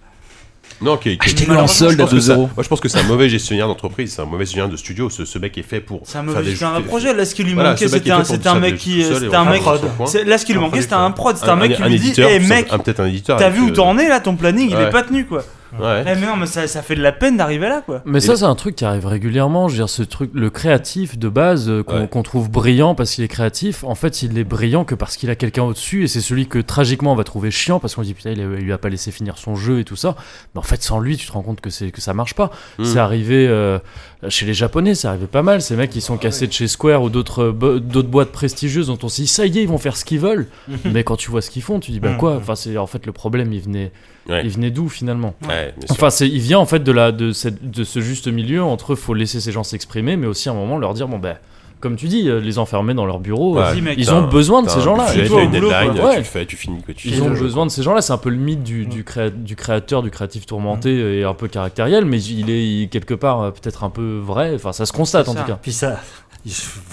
Non, 0.81 0.97
qui, 0.97 1.18
qui- 1.18 1.26
Achetez-le 1.28 1.57
en 1.57 1.67
solde 1.67 2.00
à 2.00 2.05
pense 2.05 2.10
que 2.10 2.15
2 2.17 2.20
ça- 2.23 2.33
euros 2.34 2.49
Moi, 2.57 2.62
je 2.65 2.68
pense 2.68 2.81
que 2.81 2.89
c'est 2.89 2.99
un 3.00 3.05
mauvais 3.05 3.28
gestionnaire 3.28 3.67
d'entreprise, 3.68 4.15
c'est 4.15 4.23
un 4.23 4.25
mauvais 4.25 4.44
gestionnaire 4.44 4.70
de 4.70 4.76
studio. 4.76 5.10
Ce, 5.10 5.25
ce 5.25 5.39
mec 5.39 5.57
est 5.59 5.62
fait 5.62 5.81
pour. 5.81 6.00
C'est 6.05 6.18
un 6.18 6.23
mauvais 6.23 6.42
gestionnaire 6.44 6.81
de 6.81 6.84
projet. 6.86 7.12
Là 7.15 7.25
ce 7.25 7.34
qui 7.34 7.44
lui 7.44 7.55
Voilà, 7.55 7.70
manquait 7.70 7.89
c'était 7.89 8.10
un, 8.10 8.23
un 8.23 8.55
mec 8.60 8.76
qui, 8.76 9.02
c'était 9.02 9.34
un 9.36 9.44
mec. 9.44 9.62
Là 10.26 10.39
ce 10.39 10.44
qui 10.44 10.52
lui 10.52 10.60
manquait 10.60 10.83
c'était 10.83 10.94
un 10.94 11.10
prod, 11.10 11.36
c'était 11.36 11.50
un, 11.50 11.57
mec 11.57 11.76
qui 11.76 11.83
lui 11.83 11.99
dit, 11.99 12.07
éditeur, 12.09 12.31
eh 12.33 12.39
mec, 12.41 12.68
t'as 13.26 13.50
vu 13.50 13.60
où 13.62 13.68
euh, 13.68 13.73
t'en 13.73 13.99
es 13.99 14.09
là, 14.09 14.20
ton 14.20 14.36
planning 14.36 14.70
il 14.70 14.76
est 14.81 14.91
pas 14.91 15.02
tenu 15.02 15.26
quoi. 15.26 15.44
Ouais. 15.79 16.03
Eh 16.03 16.15
mais 16.21 16.27
non 16.27 16.37
mais 16.37 16.47
ça, 16.47 16.67
ça 16.67 16.83
fait 16.83 16.95
de 16.97 17.03
la 17.03 17.13
peine 17.13 17.37
d'arriver 17.37 17.69
là 17.69 17.83
quoi. 17.85 18.03
Mais 18.05 18.19
Et 18.19 18.21
ça, 18.21 18.37
c'est 18.37 18.45
un 18.45 18.55
truc 18.55 18.75
qui 18.77 18.85
arrive 18.85 19.07
régulièrement. 19.07 19.69
Je 19.69 19.75
veux 19.75 19.79
dire, 19.81 19.89
ce 19.89 20.03
truc, 20.03 20.31
le 20.35 20.51
créatif 20.51 21.19
de 21.19 21.29
base, 21.29 21.69
euh, 21.69 21.83
qu'on 21.83 22.01
Ouais. 22.01 22.09
qu'on 22.09 22.23
trouve 22.23 22.51
brillant 22.51 22.95
parce 22.95 23.13
qu'il 23.15 23.23
est 23.25 23.29
créatif, 23.29 23.85
en 23.85 23.95
fait, 23.95 24.23
il 24.23 24.37
est 24.39 24.45
brillant 24.45 24.85
que 24.85 24.95
parce 24.95 25.17
qu'il 25.17 25.31
a 25.31 25.35
quelqu'un 25.37 25.63
au-dessus 25.63 26.05
et 26.05 26.09
c'est 26.09 26.21
celui 26.21 26.47
que 26.49 26.59
tragiquement 26.59 27.13
on 27.13 27.17
va 27.17 27.25
trouver 27.25 27.51
chiant 27.51 27.79
parce 27.79 27.95
qu'on 27.95 28.03
dit 28.03 28.15
putain, 28.15 28.31
il, 28.31 28.41
a- 28.41 28.45
il 28.45 28.65
lui 28.65 28.73
a 28.73 28.79
pas 28.79 28.89
laissé 28.89 29.11
finir 29.13 29.39
son 29.39 29.55
jeu 29.57 29.79
et 29.81 29.85
tout 29.85 29.97
ça. 29.97 30.17
Mais 30.55 30.59
en 30.59 30.63
fait, 30.65 30.83
sans 30.83 30.99
lui, 30.99 31.17
tu 31.17 31.27
te 31.27 31.33
rends 31.33 31.43
compte 31.43 31.61
que, 31.61 31.71
c'est 31.71 31.91
que 31.91 32.01
ça 32.01 32.15
marche 32.15 32.35
pas. 32.35 32.51
Mm. 32.79 32.85
C'est 32.85 32.99
arrivé 32.99 33.47
euh, 33.49 33.79
chez 34.29 34.47
les 34.47 34.55
Japonais, 34.55 34.95
c'est 34.95 35.09
arrivé 35.09 35.27
pas 35.27 35.43
mal. 35.43 35.63
Ces 35.63 35.77
mecs 35.77 35.91
qui 35.91 36.01
sont 36.01 36.17
cassés 36.17 36.47
de 36.47 36.53
chez 36.53 36.67
Square 36.69 37.03
ou 37.03 37.11
d'autres 37.11 37.45
euh, 37.45 37.53
bo- 37.53 37.79
d'autres 37.79 38.09
boîtes 38.09 38.33
prestigieuses 38.33 38.89
dont 38.89 38.99
on 39.03 39.09
se 39.09 39.23
dit 39.23 39.27
ça 39.29 39.47
y 39.47 39.59
est, 39.59 39.63
ils 39.63 39.69
vont 39.69 39.79
faire 39.79 39.97
ce 39.97 40.05
qu'ils 40.05 40.21
veulent. 40.21 40.47
Mais 40.85 41.05
quand 41.05 41.17
tu 41.17 41.31
vois 41.31 41.43
ce 41.43 41.51
qu'ils 41.51 41.63
font, 41.63 41.79
tu 41.81 41.91
dis 41.93 42.01
bah 42.01 42.11
Mhm. 42.11 42.17
quoi? 42.17 42.37
Enfin, 42.37 42.55
c'est 42.57 42.77
en 42.77 42.87
fait 42.87 43.07
le 43.07 43.13
problème, 43.13 43.53
il 43.53 43.61
venait, 43.61 43.93
Ouais. 44.29 44.43
il 44.45 44.51
venait 44.51 44.71
d'où 44.71 44.89
finalement 44.89 45.35
Ouais. 45.49 45.75
Enfin, 45.89 46.11
c'est, 46.11 46.29
il 46.29 46.41
vient 46.41 46.59
en 46.59 46.67
fait 46.67 46.81
de, 46.81 46.93
la, 46.93 47.11
de, 47.13 47.33
cette, 47.33 47.71
de 47.71 47.85
ce 47.85 48.01
juste 48.01 48.29
milieu 48.29 48.63
entre 48.63 48.95
faut 48.95 49.15
laisser 49.15 49.41
ces 49.41 49.51
gens 49.53 49.65
s'exprimer, 49.65 50.17
mais 50.17 50.27
aussi 50.27 50.49
à 50.49 50.53
un 50.53 50.55
moment 50.55 50.79
leur 50.79 50.95
dire 50.95 51.09
bon 51.09 51.19
ben 51.19 51.37
comme 51.81 51.97
tu 51.97 52.09
dis, 52.09 52.29
euh, 52.29 52.41
les 52.41 52.59
enfermer 52.59 52.93
dans 52.93 53.07
leur 53.07 53.21
bureau. 53.21 53.57
Ouais. 53.57 53.63
euh, 53.75 53.81
mec, 53.81 53.95
ils 53.97 54.13
ont 54.13 54.29
besoin 54.29 54.63
de 54.63 54.69
ces 54.69 54.83
gens-là. 54.83 55.07
budget, 55.07 55.25
Et 55.25 55.29
t'as 55.31 55.35
une 55.45 55.47
au 55.47 55.49
boulot, 55.49 55.69
deadline, 55.71 55.99
quoi. 55.99 56.11
tu 56.13 56.19
le 56.19 56.25
fais, 56.25 56.45
tu 56.45 56.57
finis 56.57 56.83
quoi. 56.83 56.93
Tu 56.93 57.09
Ils 57.09 57.23
ont 57.23 57.31
besoin 57.31 57.65
de 57.65 57.71
ces 57.71 57.83
gens-là. 57.83 58.03
C'est 58.03 58.13
un 58.13 58.19
peu 58.19 58.29
le 58.29 58.37
mythe 58.37 58.63
du, 58.63 58.85
du, 58.85 59.03
créa- 59.03 59.31
du 59.31 59.57
créateur, 59.57 60.03
du 60.03 60.11
créatif 60.11 60.45
tourmenté 60.45 61.21
et 61.21 61.25
un 61.25 61.33
peu 61.33 61.49
caractériel, 61.49 62.05
mais 62.05 62.23
il 62.23 62.51
est 62.51 62.89
quelque 62.91 63.15
part 63.15 63.41
euh, 63.41 63.51
peut-être 63.51 63.83
un 63.83 63.89
peu 63.89 64.19
vrai. 64.23 64.53
Enfin, 64.57 64.73
ça 64.75 64.85
se 64.85 64.93
constate 64.93 65.31
en 65.31 65.35
tout 65.35 65.45
cas. 65.45 65.59
Puis 65.63 65.73
ça. 65.73 65.99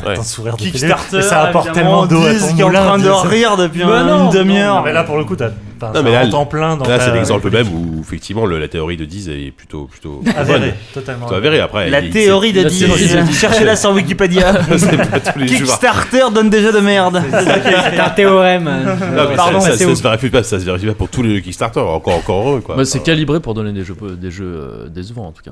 Ouais. 0.06 0.16
sourire 0.24 0.54
le 0.58 0.64
Kickstarter, 0.64 1.22
ça 1.22 1.42
apporte 1.44 1.72
tellement 1.74 2.06
d'eau 2.06 2.22
à 2.22 2.34
10 2.34 2.40
ton 2.50 2.56
qui 2.56 2.62
est 2.62 2.64
en 2.64 2.70
train 2.72 2.98
de 2.98 3.10
rire 3.28 3.58
depuis 3.58 3.84
Bah 3.84 4.00
un- 4.02 4.06
non, 4.06 4.26
une 4.32 4.38
demi-heure. 4.38 4.76
non, 4.78 4.84
mais 4.84 4.94
là, 4.94 5.04
pour 5.04 5.18
le 5.18 5.26
coup, 5.26 5.36
t'as 5.36 5.52
enfin, 5.82 5.92
Non, 5.94 6.04
mais 6.04 6.12
là, 6.12 6.26
en 6.36 6.46
plein 6.46 6.76
dans 6.78 6.86
Là, 6.86 6.98
ta- 6.98 7.06
c'est 7.06 7.14
l'exemple 7.14 7.50
même 7.52 7.68
où 7.74 8.02
effectivement 8.02 8.46
le- 8.46 8.60
la 8.60 8.68
théorie 8.68 8.98
de 8.98 9.06
Diz 9.06 9.30
est 9.30 9.52
plutôt 9.52 9.86
plutôt 9.86 10.22
Avéré, 10.36 10.60
bonne. 10.60 10.72
totalement. 10.94 11.26
Plutôt 11.26 11.36
avérée. 11.38 11.60
Après, 11.60 11.90
La 11.90 12.02
théorie 12.02 12.54
de 12.54 12.62
La 12.64 12.70
théorie 12.70 13.08
de 13.08 13.22
10. 13.22 13.26
Diz. 13.28 13.40
Cherchez-la 13.40 13.76
sur 13.76 13.92
Wikipédia. 13.92 14.54
Kickstarter 15.48 16.26
donne 16.34 16.50
déjà 16.50 16.72
de 16.72 16.80
merde. 16.80 17.22
C'est 17.30 18.00
un 18.00 18.10
théorème. 18.10 18.66
Non, 18.66 19.30
mais 19.30 19.36
Pardon, 19.36 19.60
ça, 19.60 19.78
se 19.78 19.84
vérifie 19.84 20.30
pas, 20.30 20.44
ça 20.44 20.60
se 20.60 20.66
vérifie 20.66 20.88
pas 20.88 20.94
pour 20.94 21.10
tous 21.10 21.24
les 21.24 21.42
Kickstarter, 21.42 21.80
encore, 21.80 22.16
encore 22.16 22.48
heureux 22.50 22.62
quoi. 22.62 22.76
Bah, 22.76 22.86
c'est 22.86 23.04
calibré 23.04 23.40
pour 23.40 23.54
donner 23.54 23.72
des 23.74 23.84
jeux, 23.84 23.96
des 24.20 24.32
jeux 24.32 24.46
euh, 24.46 24.88
décevants 24.90 25.28
en 25.28 25.32
tout 25.32 25.44
cas. 25.44 25.52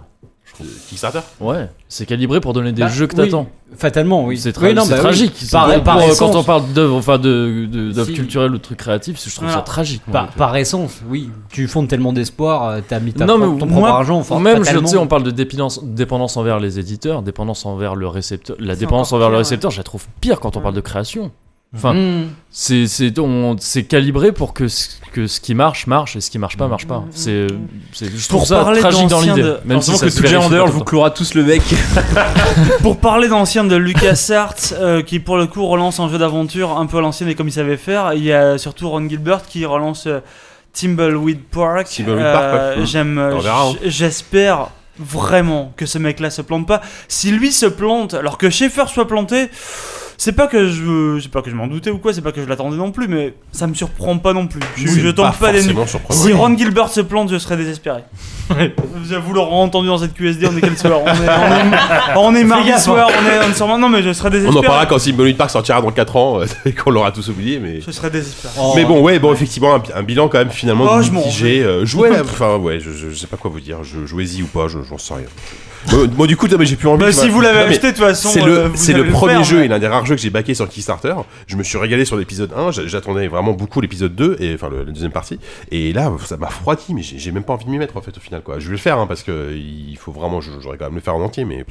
Kickstarter 0.89 1.19
Ouais, 1.39 1.69
c'est 1.89 2.05
calibré 2.05 2.39
pour 2.39 2.53
donner 2.53 2.71
des 2.71 2.81
Bah, 2.83 2.87
jeux 2.87 3.07
que 3.07 3.15
oui, 3.15 3.25
t'attends. 3.25 3.47
Fatalement, 3.77 4.23
oui. 4.25 4.37
C'est 4.37 4.55
tra- 4.55 4.67
Oui, 4.67 4.73
bah 4.73 4.97
tragique. 4.97 5.33
Par, 5.51 6.01
essence, 6.01 6.19
quand 6.31 6.35
on 6.39 6.43
parle 6.43 6.71
d'œuvres 6.73 6.95
enfin, 6.95 7.17
de, 7.17 7.67
de, 7.69 7.91
d'œuvres 7.91 8.07
Si. 8.07 8.13
culturelles 8.13 8.51
ou 8.51 8.57
de 8.57 8.61
trucs 8.61 8.77
créatifs, 8.77 9.21
je 9.27 9.35
trouve 9.35 9.49
ça 9.51 9.61
tragique. 9.61 10.01
moi. 10.07 10.13
par, 10.13 10.27
par 10.33 10.55
essence, 10.55 11.01
oui. 11.09 11.29
Tu 11.49 11.67
fondes 11.67 11.87
tellement 11.87 12.13
d'espoir, 12.13 12.69
euh, 12.69 12.79
t'as 12.87 12.99
mis 12.99 13.11
ta 13.13 13.25
Non, 13.25 13.37
mais 13.37 13.45
propre- 13.47 13.59
ton 13.59 13.65
moi- 13.65 13.79
propre 13.89 13.95
argent. 13.95 14.39
Même, 14.39 14.57
je, 14.59 14.63
fatalement. 14.63 14.87
sais, 14.87 14.97
on 14.97 15.07
parle 15.07 15.23
de 15.23 15.31
dépendance, 15.31 15.83
dépendance 15.83 16.37
envers 16.37 16.59
les 16.59 16.79
éditeurs, 16.79 17.21
dépendance 17.21 17.65
envers 17.65 17.95
le 17.95 18.07
récepteur. 18.07 18.55
La 18.59 18.75
dépendance 18.75 19.11
envers 19.13 19.29
le 19.29 19.37
récepteur, 19.37 19.71
je 19.71 19.77
la 19.77 19.83
trouve 19.83 20.05
pire 20.21 20.39
quand 20.39 20.55
on 20.55 20.59
Ouais. 20.59 20.63
parle 20.63 20.75
de 20.75 20.81
création. 20.81 21.31
Enfin, 21.75 21.93
Mmh. 21.93 22.27
c'est 22.51 22.85
c'est 22.87 23.83
calibré 23.83 24.31
pour 24.31 24.53
que 24.53 24.67
ce, 24.69 24.87
que 25.11 25.27
ce 25.27 25.39
qui 25.41 25.53
marche 25.55 25.87
marche 25.87 26.15
et 26.15 26.21
ce 26.21 26.31
qui 26.31 26.39
marche 26.39 26.55
pas 26.57 26.67
marche 26.67 26.87
pas. 26.87 26.99
Mhm. 26.99 27.07
C'est 27.11 27.47
c'est- 27.91 28.17
je 28.17 28.27
Pour 28.29 28.47
ça 28.47 28.61
parler 28.63 28.79
tragique 28.79 29.07
dans 29.09 29.19
l'idée. 29.21 29.41
de- 29.43 29.59
Même 29.65 29.81
si 29.81 29.91
que 29.91 30.05
tout 30.09 30.21
vérifie 30.21 30.35
Under 30.45 30.63
pas 30.63 30.69
tout 30.69 30.77
vous 30.77 30.83
clouera 30.85 31.09
tous 31.11 31.33
le 31.33 31.43
bec. 31.43 31.61
Pour 32.81 32.97
parler 32.97 33.27
d'anciens 33.27 33.63
de 33.65 33.75
LucasArts, 33.75 34.55
euh, 34.73 35.01
qui 35.01 35.19
pour 35.19 35.37
le 35.37 35.47
coup 35.47 35.65
relance 35.65 35.99
un 35.99 36.09
jeu 36.09 36.17
d'aventure 36.17 36.77
un 36.77 36.85
peu 36.85 36.97
à 36.97 37.01
l'ancienne 37.01 37.29
et 37.29 37.35
comme 37.35 37.47
il 37.47 37.53
savait 37.53 37.77
faire, 37.77 38.13
il 38.13 38.23
y 38.23 38.31
a 38.33 38.57
surtout 38.57 38.89
Ron 38.89 39.07
Gilbert 39.09 39.43
qui 39.45 39.65
relance 39.65 40.07
euh, 40.07 40.19
Timbleweed 40.73 41.41
Park. 41.51 41.87
Timbleweed 41.89 42.23
Park. 42.23 42.45
Euh, 42.53 42.75
Mhm. 42.79 42.85
J'aime, 42.85 43.17
euh, 43.17 43.35
On 43.35 43.39
verra, 43.39 43.69
hein. 43.69 43.73
j'espère 43.85 44.69
vraiment 44.97 45.73
que 45.75 45.85
ce 45.85 45.97
mec-là 45.97 46.29
se 46.29 46.41
plante 46.41 46.67
pas. 46.67 46.81
Si 47.09 47.31
lui 47.31 47.51
se 47.51 47.65
plante, 47.65 48.13
alors 48.13 48.37
que 48.37 48.49
Schaeffer 48.49 48.85
soit 48.87 49.07
planté, 49.07 49.49
c'est 50.17 50.31
pas 50.33 50.47
que 50.47 50.67
je, 50.69 51.19
c'est 51.21 51.31
pas 51.31 51.41
que 51.41 51.49
je 51.49 51.55
m'en 51.55 51.67
doutais 51.67 51.89
ou 51.91 51.97
quoi, 51.97 52.13
c'est 52.13 52.21
pas 52.21 52.31
que 52.31 52.41
je 52.41 52.47
l'attendais 52.47 52.77
non 52.77 52.91
plus, 52.91 53.07
mais 53.07 53.33
ça 53.51 53.67
me 53.67 53.73
surprend 53.73 54.17
pas 54.17 54.33
non 54.33 54.47
plus. 54.47 54.61
Je, 54.77 54.87
je 54.87 55.09
tombe 55.09 55.33
pas, 55.39 55.51
des 55.51 55.63
nues. 55.63 55.75
Si 56.09 56.33
Ron 56.33 56.57
Gilbert 56.57 56.89
se 56.89 57.01
plante, 57.01 57.29
je 57.31 57.37
serais 57.37 57.57
désespéré. 57.57 58.03
Vous 58.49 59.33
l'aurez 59.33 59.53
entendu 59.55 59.87
dans 59.87 59.97
cette 59.97 60.13
QSD, 60.13 60.47
on 60.51 60.57
est 60.57 60.61
quel 60.61 60.77
soir 60.77 60.99
On 61.03 61.07
est, 61.07 61.11
on 61.11 61.15
est, 61.15 62.17
on 62.17 62.35
est 62.35 62.43
mardi 62.45 62.71
soir, 62.79 63.07
on 63.09 63.25
est, 63.29 63.45
on 63.45 63.49
est 63.49 63.53
sur- 63.53 63.67
Non 63.77 63.89
mais 63.89 64.03
je 64.03 64.13
serais 64.13 64.29
On 64.29 64.31
désespéré. 64.31 64.59
en 64.59 64.61
parlera 64.69 64.85
quand 64.85 64.99
Symbolic 64.99 65.37
Park 65.37 65.49
sortira 65.49 65.81
dans 65.81 65.91
4 65.91 66.15
ans 66.15 66.41
euh, 66.41 66.45
et 66.65 66.73
qu'on 66.73 66.91
l'aura 66.91 67.11
tous 67.11 67.27
oublié, 67.29 67.59
mais. 67.59 67.81
Je 67.81 67.91
serais 67.91 68.09
désespéré. 68.09 68.53
Mais 68.75 68.85
bon, 68.85 69.01
ouais, 69.01 69.19
bon, 69.19 69.33
effectivement, 69.33 69.75
un, 69.75 69.81
un 69.95 70.03
bilan 70.03 70.27
quand 70.27 70.37
même 70.37 70.51
finalement 70.51 70.85
Oh, 70.89 71.01
je. 71.01 71.45
Euh, 71.45 71.85
enfin, 72.21 72.57
ouais, 72.57 72.79
je, 72.79 72.91
je, 72.91 73.09
je 73.09 73.15
sais 73.15 73.27
pas 73.27 73.37
quoi 73.37 73.49
vous 73.51 73.59
dire. 73.59 73.83
Je, 73.83 74.05
jouez-y 74.05 74.43
ou 74.43 74.47
pas, 74.47 74.67
je, 74.67 74.79
j'en 74.87 74.97
sais 74.97 75.13
rien. 75.15 75.25
Moi, 75.91 76.07
moi, 76.17 76.27
du 76.27 76.35
coup, 76.37 76.47
non, 76.47 76.57
mais 76.57 76.65
j'ai 76.65 76.75
plus 76.75 76.87
envie. 76.87 77.03
Bah, 77.03 77.11
si 77.11 77.29
vous 77.29 77.41
l'avez 77.41 77.59
acheté, 77.59 77.91
de 77.91 77.97
toute 77.97 78.03
façon, 78.05 78.29
C'est 78.29 78.41
euh, 78.41 78.45
le, 78.63 78.67
vous 78.69 78.75
c'est 78.77 78.93
le 78.93 79.03
le 79.03 79.11
premier 79.11 79.33
faire, 79.35 79.43
jeu 79.43 79.57
mais- 79.59 79.65
et 79.65 79.67
l'un 79.67 79.79
des 79.79 79.87
rares 79.87 80.05
jeux 80.05 80.15
que 80.15 80.21
j'ai 80.21 80.29
backé 80.29 80.53
sur 80.53 80.67
Kickstarter. 80.67 81.13
Je 81.47 81.55
me 81.55 81.63
suis 81.63 81.77
régalé 81.77 82.05
sur 82.05 82.17
l'épisode 82.17 82.51
1. 82.55 82.71
j'a- 82.71 82.87
J'attendais 82.87 83.27
vraiment 83.27 83.53
beaucoup 83.53 83.81
l'épisode 83.81 84.15
2 84.15 84.37
et 84.39 84.53
enfin 84.55 84.69
le- 84.69 84.83
la 84.83 84.91
deuxième 84.91 85.11
partie. 85.11 85.39
Et 85.71 85.93
là, 85.93 86.11
ça 86.25 86.37
m'a 86.37 86.47
refroidi, 86.47 86.93
mais 86.93 87.01
j'ai 87.03 87.19
j'ai 87.19 87.31
même 87.31 87.43
pas 87.43 87.53
envie 87.53 87.65
de 87.65 87.69
m'y 87.69 87.77
mettre 87.77 87.97
en 87.97 88.01
fait 88.01 88.17
au 88.17 88.19
final 88.21 88.41
quoi. 88.41 88.59
Je 88.59 88.65
vais 88.65 88.71
le 88.71 88.77
faire 88.77 88.97
hein, 88.99 89.07
parce 89.07 89.23
que 89.23 89.53
il 89.55 89.97
faut 89.97 90.11
vraiment, 90.11 90.41
j'aurais 90.41 90.77
quand 90.77 90.85
même 90.85 90.95
le 90.95 91.01
faire 91.01 91.15
en 91.15 91.21
entier, 91.21 91.45
mais 91.45 91.65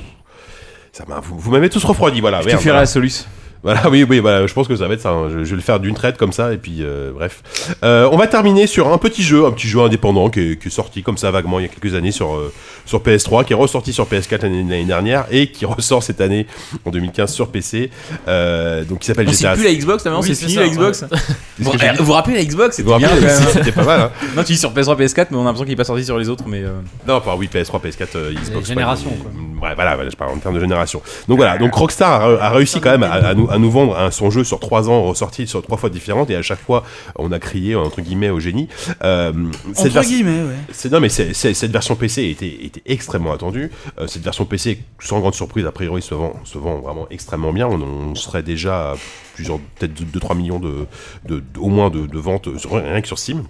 ça 0.93 1.05
m'a, 1.09 1.21
vous, 1.21 1.39
vous 1.39 1.51
m'avez 1.51 1.69
tous 1.69 1.83
refroidi, 1.85 2.21
voilà. 2.21 2.39
Je 2.39 2.45
te 2.45 2.49
merde, 2.51 2.61
ferai 2.61 2.71
voilà. 2.71 2.81
la 2.83 2.87
Solus. 2.87 3.25
Voilà, 3.65 3.89
oui, 3.91 4.05
oui, 4.09 4.19
voilà, 4.21 4.47
je 4.47 4.53
pense 4.55 4.69
que 4.69 4.77
ça 4.77 4.87
va 4.87 4.95
être 4.95 5.01
ça. 5.01 5.11
hein. 5.11 5.29
Je, 5.33 5.43
je 5.45 5.51
vais 5.51 5.57
le 5.57 5.63
faire 5.63 5.81
d'une 5.81 5.95
traite 5.95 6.17
comme 6.19 6.33
ça, 6.33 6.53
et 6.53 6.59
puis 6.59 6.79
euh, 6.83 7.11
bref. 7.13 7.43
Euh, 7.83 8.09
on 8.13 8.17
va 8.17 8.27
terminer 8.27 8.67
sur 8.67 8.93
un 8.93 8.99
petit 8.99 9.23
jeu, 9.23 9.47
un 9.47 9.51
petit 9.53 9.67
jeu 9.69 9.81
indépendant 9.81 10.29
qui 10.31 10.41
est, 10.53 10.61
qui 10.63 10.69
est 10.69 10.71
sorti 10.71 11.03
comme 11.03 11.17
ça 11.17 11.31
vaguement 11.31 11.59
il 11.59 11.63
y 11.63 11.65
a 11.67 11.69
quelques 11.69 11.95
années 11.97 12.13
sur, 12.13 12.35
euh, 12.35 12.53
sur 12.85 13.01
PS3, 13.03 13.45
qui 13.45 13.53
est 13.55 13.57
ressorti 13.57 13.93
sur 13.93 14.07
PS4 14.07 14.43
l'année 14.43 14.85
dernière 14.85 15.25
et 15.31 15.51
qui 15.51 15.65
ressort 15.67 16.03
cette 16.03 16.21
année 16.21 16.47
en 16.85 16.91
2015 16.91 17.33
sur 17.33 17.49
PC. 17.49 17.91
Euh, 18.29 18.85
donc 18.85 19.03
il 19.03 19.07
s'appelle 19.07 19.29
C'est 19.35 19.39
GTA. 19.45 19.55
plus 19.55 19.65
la 19.65 19.75
Xbox, 19.75 20.05
maintenant, 20.05 20.21
Oui, 20.21 20.29
c'est 20.29 20.35
c'est 20.35 20.43
fini 20.45 20.55
ça, 20.57 20.61
la 20.61 20.69
Xbox. 20.69 21.05
Eh, 21.61 21.97
vous 21.99 22.05
vous 22.05 22.13
rappelez 22.13 22.35
la 22.37 22.45
Xbox 22.45 22.81
Vous 22.81 22.93
vous 22.93 22.99
C'était 22.99 23.63
bien 23.63 23.73
pas 23.73 23.85
mal, 23.85 24.01
hein. 24.01 24.11
Non, 24.37 24.43
tu 24.43 24.53
dis 24.53 24.59
sur 24.59 24.73
PS3, 24.75 24.97
PS4, 25.01 25.27
mais 25.31 25.37
on 25.37 25.43
a 25.43 25.45
l'impression 25.45 25.65
qu'il 25.65 25.73
est 25.73 25.77
pas 25.77 25.85
sorti 25.85 26.05
sur 26.05 26.19
les 26.19 26.29
autres. 26.29 26.45
Mais 26.49 26.63
euh, 26.65 26.81
Non, 27.07 27.15
enfin 27.15 27.33
oui, 27.39 27.49
PS3, 27.53 27.81
PS4, 27.81 28.09
euh, 28.17 28.33
Xbox. 28.35 28.67
générations, 28.69 29.11
ouais, 29.11 29.17
quoi. 29.23 29.31
Ouais, 29.63 29.75
voilà, 29.75 29.97
je 30.09 30.17
parle 30.17 30.33
en 30.33 30.39
termes 30.39 30.55
de 30.55 30.61
génération. 30.61 31.01
Donc 31.29 31.37
voilà, 31.39 31.57
donc 31.59 31.73
Rockstar 31.75 32.23
a, 32.43 32.51
réussi 32.51 32.81
quand 32.81 32.91
même 32.91 33.03
à, 33.03 33.13
à 33.13 33.35
nous, 33.35 33.49
à 33.51 33.59
nous 33.59 33.71
vendre 33.71 33.97
un- 33.99 34.11
son 34.11 34.31
jeu 34.31 34.45
sur 34.45 34.61
trois 34.61 34.89
ans, 34.91 35.03
ressorti 35.05 35.47
sur 35.47 35.63
trois 35.63 35.79
fois 35.79 35.91
différentes, 35.91 36.31
et 36.31 36.37
à 36.37 36.43
chaque 36.43 36.61
fois, 36.61 36.85
on 37.17 37.33
a 37.33 37.39
crié 37.39 37.75
entre 37.77 38.01
guillemets 38.01 38.31
au 38.31 38.41
génie. 38.41 38.69
Euh, 39.03 39.33
cette 39.73 39.87
Entre 39.87 39.89
version- 39.95 40.13
guillemets, 40.13 40.43
ouais. 40.43 40.91
non 40.91 41.01
mais 41.01 41.09
cette 41.09 41.71
version 41.71 41.95
PC 41.97 42.25
était, 42.31 42.47
était 42.65 42.83
extrêmement 42.87 43.33
attendue. 43.33 43.71
Euh, 43.99 44.07
cette 44.07 44.23
version 44.23 44.45
PC, 44.45 44.79
sans 45.01 45.21
grande 45.21 45.35
surprise, 45.35 45.65
a 45.67 45.73
priori 45.73 46.03
se 46.03 46.15
vend, 46.15 46.35
se 46.45 46.59
vend 46.59 46.77
vraiment 46.81 47.07
extrêmement 47.11 47.53
bien. 47.53 47.67
On, 47.69 47.81
on 47.81 48.15
serait 48.15 48.43
déjà 48.43 48.93
à 48.93 48.95
plusieurs, 49.35 49.59
peut-être 49.79 49.95
2-3 49.95 50.37
millions 50.37 50.59
de, 50.59 50.87
de, 51.27 51.41
de- 51.41 51.59
au 51.59 51.69
moins 51.69 51.91
de, 51.91 52.07
de 52.07 52.19
ventes 52.19 52.49
rien 52.71 53.01
que 53.01 53.07
sur 53.09 53.19
Steam. 53.19 53.45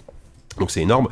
Donc 0.59 0.71
c'est 0.71 0.81
énorme. 0.83 1.09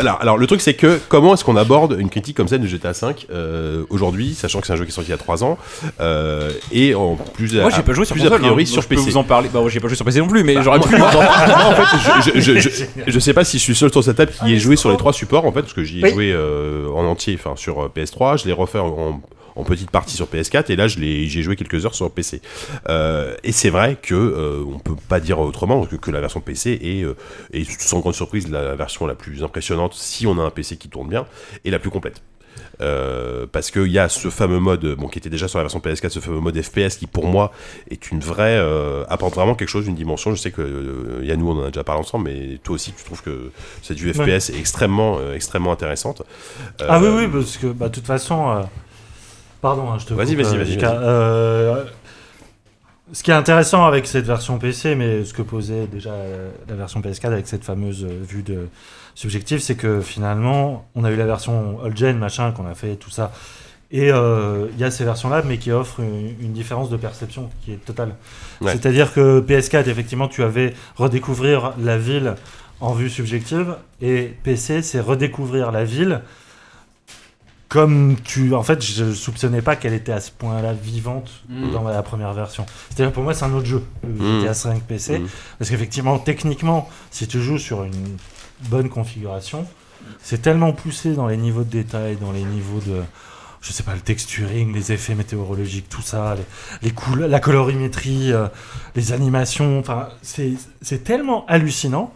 Alors, 0.00 0.18
alors 0.20 0.38
le 0.38 0.46
truc 0.46 0.60
c'est 0.60 0.74
que 0.74 0.98
comment 1.08 1.34
est-ce 1.34 1.44
qu'on 1.44 1.56
aborde 1.56 1.96
une 1.98 2.10
critique 2.10 2.36
comme 2.36 2.48
celle 2.48 2.60
de 2.60 2.66
GTA 2.66 2.92
V 2.92 3.14
euh, 3.32 3.84
aujourd'hui, 3.90 4.34
sachant 4.34 4.60
que 4.60 4.66
c'est 4.66 4.72
un 4.72 4.76
jeu 4.76 4.84
qui 4.84 4.90
est 4.90 4.94
sorti 4.94 5.08
il 5.10 5.12
y 5.12 5.14
a 5.14 5.18
3 5.18 5.44
ans 5.44 5.58
euh, 6.00 6.50
et 6.72 6.94
en 6.94 7.16
plus 7.16 7.54
moi, 7.54 7.66
à- 7.66 7.70
j'ai 7.70 7.82
pas 7.82 7.92
joué 7.92 8.04
sur 8.04 8.14
plus 8.14 8.22
a 8.22 8.24
console. 8.26 8.40
priori 8.40 8.62
hein, 8.62 8.66
sur 8.66 8.82
je 8.82 8.88
peux 8.88 8.94
PC. 8.96 9.10
vous 9.10 9.16
en 9.16 9.24
parler. 9.24 9.48
Bah, 9.52 9.60
j'ai 9.68 9.80
pas 9.80 9.88
joué 9.88 9.96
sur 9.96 10.04
PC 10.04 10.18
non 10.20 10.26
plus, 10.28 10.44
mais 10.44 10.62
j'aurais 10.62 10.80
pu. 10.80 10.96
Moi, 10.96 11.08
en 11.08 11.72
fait, 11.72 12.30
je, 12.32 12.40
je, 12.40 12.58
je, 12.60 12.68
je, 13.06 13.10
je 13.12 13.18
sais 13.18 13.32
pas 13.34 13.44
si 13.44 13.58
je 13.58 13.62
suis 13.62 13.74
seul 13.74 13.90
sur 13.92 14.02
cette 14.02 14.16
table 14.16 14.32
qui 14.32 14.54
ait 14.54 14.58
joué 14.58 14.76
sur 14.76 14.90
les 14.90 14.96
trois 14.96 15.12
supports 15.12 15.44
en 15.46 15.52
fait, 15.52 15.62
parce 15.62 15.72
que 15.74 15.84
j'y 15.84 16.00
ai 16.00 16.04
Oui. 16.04 16.10
joué 16.10 16.32
euh, 16.32 16.88
en 16.94 17.04
entier, 17.06 17.38
enfin 17.38 17.54
sur 17.56 17.80
euh, 17.82 17.88
PS3, 17.94 18.40
je 18.42 18.46
l'ai 18.46 18.52
refait 18.52 18.78
en, 18.78 18.86
en 18.88 19.20
petite 19.62 19.90
partie 19.90 20.16
sur 20.16 20.26
PS4 20.26 20.72
et 20.72 20.76
là 20.76 20.88
j'ai 20.88 21.42
joué 21.42 21.54
quelques 21.54 21.86
heures 21.86 21.94
sur 21.94 22.10
PC. 22.10 22.40
Euh, 22.88 23.36
et 23.44 23.52
c'est 23.52 23.70
vrai 23.70 23.96
que 24.00 24.14
euh, 24.14 24.64
on 24.66 24.80
peut 24.80 24.96
pas 25.08 25.20
dire 25.20 25.38
autrement 25.38 25.86
que, 25.86 25.94
que 25.94 26.10
la 26.10 26.20
version 26.20 26.40
PC 26.40 26.80
est, 26.82 27.04
euh, 27.04 27.14
est 27.52 27.70
sans 27.80 28.00
grande 28.00 28.14
surprise 28.14 28.50
la 28.50 28.74
version 28.74 29.06
la 29.06 29.14
plus 29.14 29.44
impressionnante 29.44 29.94
si 29.94 30.26
on 30.26 30.38
a 30.38 30.42
un 30.42 30.50
PC 30.50 30.76
qui 30.76 30.88
tourne 30.88 31.08
bien 31.08 31.26
et 31.64 31.70
la 31.70 31.78
plus 31.78 31.90
complète. 31.90 32.20
Euh, 32.80 33.46
parce 33.50 33.70
qu'il 33.70 33.86
y 33.86 33.98
a 33.98 34.08
ce 34.08 34.30
fameux 34.30 34.58
mode, 34.58 34.84
bon, 34.96 35.08
qui 35.08 35.18
était 35.18 35.30
déjà 35.30 35.48
sur 35.48 35.58
la 35.58 35.64
version 35.64 35.80
PS4, 35.80 36.10
ce 36.10 36.20
fameux 36.20 36.40
mode 36.40 36.60
FPS 36.60 36.96
qui 36.96 37.06
pour 37.06 37.26
moi 37.26 37.52
est 37.90 38.10
une 38.10 38.20
vraie, 38.20 38.58
euh, 38.58 39.04
apporte 39.08 39.34
vraiment 39.34 39.54
quelque 39.54 39.68
chose, 39.68 39.86
une 39.86 39.94
dimension. 39.94 40.32
Je 40.32 40.40
sais 40.40 40.50
que 40.50 40.62
euh, 40.62 41.24
Yannou 41.24 41.50
on 41.50 41.60
en 41.60 41.64
a 41.64 41.66
déjà 41.68 41.84
parlé 41.84 42.00
ensemble, 42.00 42.30
mais 42.30 42.58
toi 42.62 42.74
aussi 42.74 42.92
tu 42.92 43.04
trouves 43.04 43.22
que 43.22 43.50
cette 43.82 43.98
vue 43.98 44.12
Ouais. 44.14 44.38
FPS 44.38 44.50
est 44.50 44.58
extrêmement, 44.58 45.18
extrêmement 45.32 45.72
intéressante. 45.72 46.22
Ah 46.80 47.00
oui, 47.00 47.08
oui, 47.08 47.28
parce 47.28 47.56
que 47.56 47.68
bah, 47.68 47.88
de 47.88 47.94
toute 47.94 48.06
façon. 48.06 48.64
Pardon, 49.64 49.90
hein, 49.90 49.96
je 49.98 50.04
te 50.04 50.12
Vas-y, 50.12 50.34
vas-y, 50.34 50.56
euh, 50.56 50.58
vas-y. 50.58 50.78
Euh, 50.84 51.84
ce 53.14 53.22
qui 53.22 53.30
est 53.30 53.34
intéressant 53.34 53.86
avec 53.86 54.06
cette 54.06 54.26
version 54.26 54.58
PC, 54.58 54.94
mais 54.94 55.24
ce 55.24 55.32
que 55.32 55.40
posait 55.40 55.86
déjà 55.86 56.10
euh, 56.10 56.50
la 56.68 56.74
version 56.74 57.00
PS4 57.00 57.28
avec 57.28 57.48
cette 57.48 57.64
fameuse 57.64 58.04
vue 58.04 58.42
de 58.42 58.68
subjective, 59.14 59.60
c'est 59.60 59.74
que 59.74 60.02
finalement, 60.02 60.86
on 60.94 61.02
a 61.02 61.10
eu 61.10 61.16
la 61.16 61.24
version 61.24 61.78
old 61.82 61.96
gen, 61.96 62.18
machin, 62.18 62.52
qu'on 62.52 62.66
a 62.66 62.74
fait, 62.74 62.96
tout 62.96 63.08
ça. 63.08 63.32
Et 63.90 64.12
euh, 64.12 64.66
il 64.74 64.78
y 64.78 64.84
a 64.84 64.90
ces 64.90 65.04
versions-là, 65.04 65.40
mais 65.46 65.56
qui 65.56 65.72
offrent 65.72 66.00
une, 66.00 66.34
une 66.42 66.52
différence 66.52 66.90
de 66.90 66.98
perception 66.98 67.48
qui 67.64 67.72
est 67.72 67.82
totale. 67.82 68.16
Ouais. 68.60 68.72
C'est-à-dire 68.72 69.14
que 69.14 69.40
PS4, 69.40 69.88
effectivement, 69.88 70.28
tu 70.28 70.42
avais 70.42 70.74
redécouvrir 70.96 71.72
la 71.82 71.96
ville 71.96 72.34
en 72.82 72.92
vue 72.92 73.08
subjective, 73.08 73.76
et 74.02 74.34
PC, 74.42 74.82
c'est 74.82 75.00
redécouvrir 75.00 75.72
la 75.72 75.84
ville 75.84 76.20
comme 77.68 78.16
tu. 78.24 78.54
En 78.54 78.62
fait, 78.62 78.82
je 78.84 79.12
soupçonnais 79.12 79.62
pas 79.62 79.74
qu'elle 79.76 79.94
était 79.94 80.12
à 80.12 80.20
ce 80.20 80.30
point-là 80.30 80.72
vivante 80.74 81.30
Mm. 81.48 81.72
dans 81.72 81.82
la 81.84 82.02
première 82.02 82.32
version. 82.32 82.66
C'est-à-dire, 82.88 83.12
pour 83.12 83.22
moi, 83.22 83.34
c'est 83.34 83.44
un 83.44 83.52
autre 83.54 83.66
jeu, 83.66 83.82
le. 84.02 84.40
GTA 84.42 84.54
5 84.54 84.82
PC. 84.82 85.22
Parce 85.58 85.70
qu'effectivement, 85.70 86.18
techniquement, 86.18 86.88
si 87.10 87.26
tu 87.26 87.40
joues 87.42 87.58
sur 87.58 87.84
une 87.84 88.16
bonne 88.68 88.88
configuration, 88.88 89.66
c'est 90.22 90.42
tellement 90.42 90.72
poussé 90.72 91.14
dans 91.14 91.26
les 91.26 91.36
niveaux 91.36 91.64
de 91.64 91.70
détail, 91.70 92.16
dans 92.16 92.32
les 92.32 92.44
niveaux 92.44 92.80
de. 92.80 93.02
Je 93.60 93.72
sais 93.72 93.82
pas, 93.82 93.94
le 93.94 94.00
texturing, 94.00 94.74
les 94.74 94.92
effets 94.92 95.14
météorologiques, 95.14 95.88
tout 95.88 96.02
ça, 96.02 96.34
les, 96.34 96.42
les 96.82 96.90
couleurs, 96.90 97.28
la 97.28 97.40
colorimétrie, 97.40 98.30
euh, 98.30 98.46
les 98.94 99.12
animations, 99.14 99.78
enfin, 99.78 100.10
c'est 100.20 101.02
tellement 101.02 101.46
hallucinant 101.46 102.12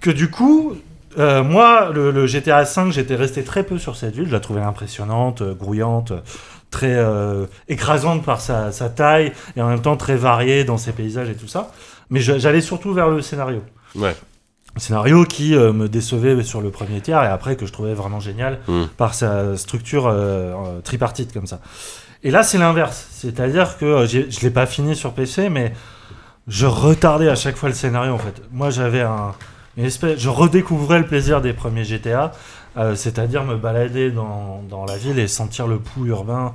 que 0.00 0.10
du 0.10 0.28
coup, 0.30 0.74
euh, 1.18 1.42
moi, 1.42 1.90
le, 1.92 2.10
le 2.10 2.26
GTA 2.26 2.62
V, 2.62 2.90
j'étais 2.90 3.16
resté 3.16 3.42
très 3.42 3.64
peu 3.64 3.78
sur 3.78 3.96
cette 3.96 4.14
ville. 4.14 4.26
Je 4.26 4.32
la 4.32 4.40
trouvais 4.40 4.60
impressionnante, 4.60 5.42
euh, 5.42 5.54
grouillante, 5.54 6.12
très 6.70 6.94
euh, 6.94 7.46
écrasante 7.68 8.24
par 8.24 8.40
sa, 8.40 8.70
sa 8.72 8.88
taille 8.88 9.32
et 9.56 9.62
en 9.62 9.68
même 9.68 9.82
temps 9.82 9.96
très 9.96 10.16
variée 10.16 10.64
dans 10.64 10.78
ses 10.78 10.92
paysages 10.92 11.28
et 11.28 11.34
tout 11.34 11.48
ça. 11.48 11.72
Mais 12.10 12.20
j'allais 12.20 12.60
surtout 12.60 12.92
vers 12.92 13.08
le 13.08 13.22
scénario. 13.22 13.62
Ouais. 13.96 14.14
Scénario 14.76 15.24
qui 15.24 15.56
euh, 15.56 15.72
me 15.72 15.88
décevait 15.88 16.42
sur 16.44 16.60
le 16.60 16.70
premier 16.70 17.00
tiers 17.00 17.22
et 17.24 17.26
après 17.26 17.56
que 17.56 17.66
je 17.66 17.72
trouvais 17.72 17.94
vraiment 17.94 18.20
génial 18.20 18.60
Mm. 18.68 18.84
par 18.96 19.14
sa 19.14 19.56
structure 19.56 20.14
tripartite 20.84 21.32
comme 21.32 21.46
ça. 21.46 21.60
Et 22.22 22.30
là, 22.30 22.42
c'est 22.42 22.58
l'inverse. 22.58 23.08
C'est-à-dire 23.10 23.78
que 23.78 24.06
je 24.06 24.40
l'ai 24.42 24.50
pas 24.50 24.66
fini 24.66 24.94
sur 24.94 25.12
PC, 25.12 25.48
mais 25.48 25.72
je 26.46 26.66
retardais 26.66 27.28
à 27.28 27.34
chaque 27.34 27.56
fois 27.56 27.68
le 27.68 27.74
scénario 27.74 28.12
en 28.12 28.18
fait. 28.18 28.42
Moi, 28.52 28.70
j'avais 28.70 29.00
un, 29.00 29.32
une 29.80 29.86
espèce, 29.86 30.18
je 30.18 30.28
redécouvrais 30.28 30.98
le 30.98 31.06
plaisir 31.06 31.40
des 31.40 31.52
premiers 31.52 31.84
GTA, 31.84 32.32
euh, 32.76 32.94
c'est-à-dire 32.94 33.44
me 33.44 33.56
balader 33.56 34.10
dans, 34.10 34.62
dans 34.68 34.84
la 34.84 34.96
ville 34.96 35.18
et 35.18 35.26
sentir 35.26 35.66
le 35.66 35.78
pouls 35.78 36.06
urbain 36.06 36.52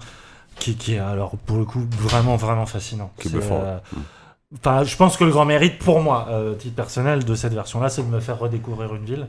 qui, 0.57 0.75
qui 0.75 0.93
est 0.93 0.99
alors 0.99 1.31
pour 1.45 1.57
le 1.57 1.65
coup 1.65 1.83
vraiment 1.99 2.35
vraiment 2.35 2.65
fascinant. 2.65 3.11
Euh. 3.35 3.77
Enfin, 4.57 4.83
je 4.83 4.95
pense 4.95 5.17
que 5.17 5.23
le 5.23 5.31
grand 5.31 5.45
mérite 5.45 5.79
pour 5.79 5.99
moi, 6.01 6.27
euh, 6.29 6.53
titre 6.53 6.75
personnel, 6.75 7.25
de 7.25 7.35
cette 7.35 7.53
version-là, 7.53 7.89
c'est 7.89 8.03
de 8.03 8.07
me 8.07 8.19
faire 8.19 8.39
redécouvrir 8.39 8.95
une 8.95 9.03
ville 9.05 9.27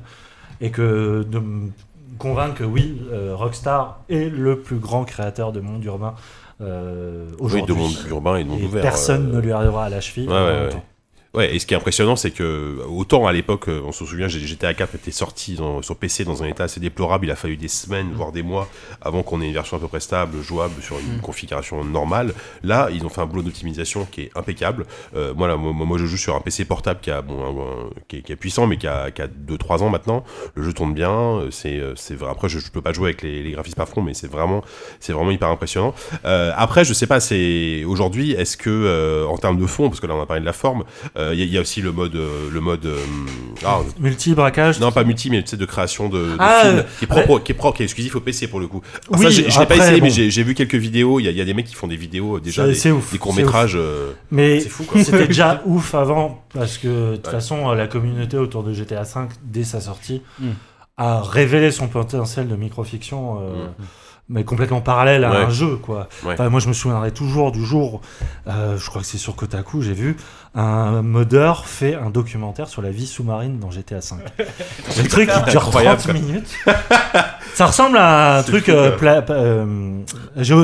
et 0.60 0.70
que 0.70 1.26
de 1.28 1.38
me 1.38 1.70
convaincre 2.18 2.54
que 2.54 2.64
oui, 2.64 3.00
euh, 3.12 3.34
Rockstar 3.34 4.00
est 4.08 4.30
le 4.30 4.60
plus 4.60 4.76
grand 4.76 5.04
créateur 5.04 5.52
de 5.52 5.60
monde 5.60 5.84
urbain 5.84 6.14
euh, 6.60 7.26
Oui, 7.40 7.62
aujourd'hui. 7.62 7.74
de 7.74 7.78
monde 7.80 7.92
urbain 8.08 8.36
et 8.36 8.44
de 8.44 8.48
monde 8.48 8.60
Et 8.60 8.64
ouvert. 8.66 8.82
personne 8.82 9.30
euh, 9.30 9.36
ne 9.36 9.40
lui 9.40 9.52
arrivera 9.52 9.86
à 9.86 9.88
la 9.88 10.00
cheville. 10.00 10.28
Ouais, 10.28 10.70
ouais, 11.36 11.54
et 11.54 11.58
ce 11.58 11.66
qui 11.66 11.74
est 11.74 11.76
impressionnant, 11.76 12.16
c'est 12.16 12.30
que 12.30 12.78
autant 12.88 13.26
à 13.26 13.32
l'époque, 13.32 13.68
euh, 13.68 13.80
on 13.84 13.92
se 13.92 14.04
souvient, 14.04 14.26
GTA 14.28 14.74
4 14.74 14.94
était 14.96 15.10
sorti 15.10 15.54
dans- 15.54 15.82
sur 15.82 15.96
PC 15.96 16.24
dans 16.24 16.42
un 16.42 16.46
état 16.46 16.64
assez 16.64 16.80
déplorable. 16.80 17.26
Il 17.26 17.30
a 17.30 17.36
fallu 17.36 17.56
des 17.56 17.68
semaines, 17.68 18.10
voire 18.14 18.32
des 18.32 18.42
mois, 18.42 18.68
avant 19.02 19.22
qu'on 19.22 19.40
ait 19.42 19.46
une 19.46 19.52
version 19.54 19.76
à 19.76 19.80
peu 19.80 19.88
près 19.88 20.00
stable, 20.00 20.40
jouable 20.42 20.82
sur 20.82 20.98
une 20.98 21.20
configuration 21.20 21.82
normale. 21.84 22.34
Là, 22.62 22.88
ils 22.92 23.04
ont 23.04 23.08
fait 23.08 23.20
un 23.20 23.26
boulot 23.26 23.42
d'optimisation 23.42 24.06
qui 24.10 24.22
est 24.22 24.30
impeccable. 24.36 24.86
Euh, 25.14 25.34
moi, 25.34 25.48
là, 25.48 25.56
moi, 25.56 25.72
moi, 25.72 25.98
je 25.98 26.06
joue 26.06 26.16
sur 26.16 26.34
un 26.34 26.40
PC 26.40 26.64
portable 26.64 27.00
qui 27.00 27.10
a, 27.10 27.22
bon, 27.22 27.44
un- 27.44 27.90
qui, 28.08 28.16
est, 28.18 28.22
qui 28.22 28.32
est 28.32 28.36
puissant, 28.36 28.66
mais 28.66 28.76
qui 28.76 28.86
a, 28.86 29.10
qui 29.10 29.22
a 29.22 29.26
2-3 29.28 29.82
ans 29.82 29.90
maintenant. 29.90 30.24
Le 30.54 30.62
jeu 30.62 30.72
tourne 30.72 30.94
bien. 30.94 31.10
euh, 31.10 31.50
C'est, 31.50 31.78
euh, 31.78 31.94
c'est 31.96 32.14
vrai. 32.14 32.30
Après, 32.30 32.48
je, 32.48 32.58
je 32.58 32.70
peux 32.70 32.80
pas 32.82 32.92
jouer 32.92 33.08
avec 33.10 33.22
les, 33.22 33.42
les 33.42 33.52
graphismes 33.52 33.80
à 33.80 33.86
fond, 33.86 34.02
mais 34.02 34.14
c'est 34.14 34.30
vraiment, 34.30 34.62
c'est 35.00 35.12
vraiment 35.12 35.30
hyper 35.30 35.48
impressionnant. 35.48 35.94
Euh, 36.24 36.52
après, 36.56 36.84
je 36.84 36.92
sais 36.94 37.06
pas, 37.06 37.20
c'est 37.20 37.84
aujourd'hui, 37.84 38.32
est-ce 38.32 38.56
que 38.56 38.70
euh, 38.70 39.26
en 39.26 39.36
termes 39.38 39.58
de 39.58 39.66
fond, 39.66 39.88
parce 39.88 40.00
que 40.00 40.06
là 40.06 40.14
on 40.14 40.20
a 40.22 40.26
parlé 40.26 40.40
de 40.40 40.46
la 40.46 40.52
forme, 40.52 40.84
euh, 41.16 41.25
il 41.32 41.38
y, 41.38 41.42
a- 41.42 41.44
il 41.46 41.52
y 41.52 41.58
a 41.58 41.60
aussi 41.60 41.80
le 41.82 41.92
mode, 41.92 42.14
euh, 42.16 42.48
le 42.52 42.60
mode, 42.60 42.86
euh, 42.86 42.98
ah, 43.64 43.78
Multi-braquage. 44.00 44.80
non 44.80 44.92
pas 44.92 45.04
multi, 45.04 45.30
mais 45.30 45.42
tu 45.42 45.50
sais 45.50 45.56
de 45.56 45.64
création 45.64 46.08
de, 46.08 46.18
de 46.18 46.36
Ah, 46.38 46.60
films, 46.62 46.78
euh, 46.78 46.82
qui 46.98 47.04
est 47.04 47.08
propre, 47.08 47.38
qui 47.42 47.52
est 47.52 47.54
propre, 47.54 47.76
qui 47.76 47.82
est 47.82 47.86
exclusif 47.86 48.16
au 48.16 48.20
PC 48.20 48.48
pour 48.48 48.60
le 48.60 48.66
coup. 48.66 48.82
Alors 49.08 49.20
Oui, 49.20 49.26
ça, 49.26 49.30
j'ai- 49.30 49.50
je 49.50 49.58
l'ai 49.60 49.66
pas 49.66 49.76
essayé, 49.76 50.00
mais 50.00 50.08
bon. 50.08 50.14
j'ai 50.14 50.30
j'ai 50.30 50.42
vu 50.42 50.54
quelques 50.54 50.74
vidéos. 50.74 51.20
Il 51.20 51.24
y, 51.24 51.28
a- 51.28 51.30
il 51.30 51.36
y 51.36 51.40
a 51.40 51.44
des 51.44 51.54
mecs 51.54 51.66
qui 51.66 51.74
font 51.74 51.86
des 51.88 51.96
vidéos 51.96 52.36
euh, 52.36 52.40
déjà, 52.40 52.72
C'est- 52.74 52.90
des, 52.92 52.98
des 53.12 53.18
courts 53.18 53.34
métrages. 53.34 53.78
Mais 54.30 54.60
c'était 54.96 55.26
déjà 55.26 55.62
ouf 55.66 55.94
avant 55.94 56.44
parce 56.54 56.78
que 56.78 57.12
de 57.12 57.16
toute 57.16 57.26
Ouais. 57.26 57.32
façon, 57.32 57.70
euh, 57.70 57.74
la 57.74 57.86
communauté 57.86 58.36
autour 58.38 58.62
de 58.62 58.72
GTA 58.72 59.02
V, 59.02 59.20
dès 59.44 59.64
sa 59.64 59.80
sortie, 59.80 60.22
Mm. 60.40 60.48
a 60.98 61.22
révélé 61.22 61.70
son 61.70 61.88
potentiel 61.88 62.48
de 62.48 62.56
microfiction. 62.56 63.38
euh, 63.40 63.66
Mm. 63.66 63.84
Mais 64.28 64.42
complètement 64.42 64.80
parallèle 64.80 65.22
à 65.24 65.30
Ouais. 65.30 65.36
un 65.36 65.50
jeu, 65.50 65.76
quoi. 65.76 66.08
Ouais. 66.24 66.32
Enfin, 66.34 66.48
moi, 66.48 66.58
je 66.58 66.66
me 66.66 66.72
souviendrai 66.72 67.12
toujours 67.12 67.52
du 67.52 67.64
jour, 67.64 68.00
euh, 68.48 68.76
je 68.76 68.88
crois 68.90 69.00
que 69.02 69.06
c'est 69.06 69.18
sur 69.18 69.36
Kotaku, 69.36 69.82
j'ai 69.82 69.92
vu 69.92 70.16
un 70.56 71.00
modeur 71.02 71.66
fait 71.66 71.94
un 71.94 72.10
documentaire 72.10 72.66
sur 72.68 72.82
la 72.82 72.90
vie 72.90 73.06
sous-marine 73.06 73.60
dans 73.60 73.70
GTA 73.70 74.00
V. 74.00 74.16
Le 75.02 75.08
truc 75.08 75.30
qui 75.30 75.50
dure 75.50 75.62
Incroyable, 75.62 76.00
30 76.00 76.12
quoi. 76.12 76.20
minutes. 76.20 76.48
Ça 77.54 77.66
ressemble 77.66 77.98
à 77.98 78.38
un 78.38 78.42
truc 78.42 78.68
euh, 78.68 78.96
pla- 78.96 79.24
euh, 79.30 80.00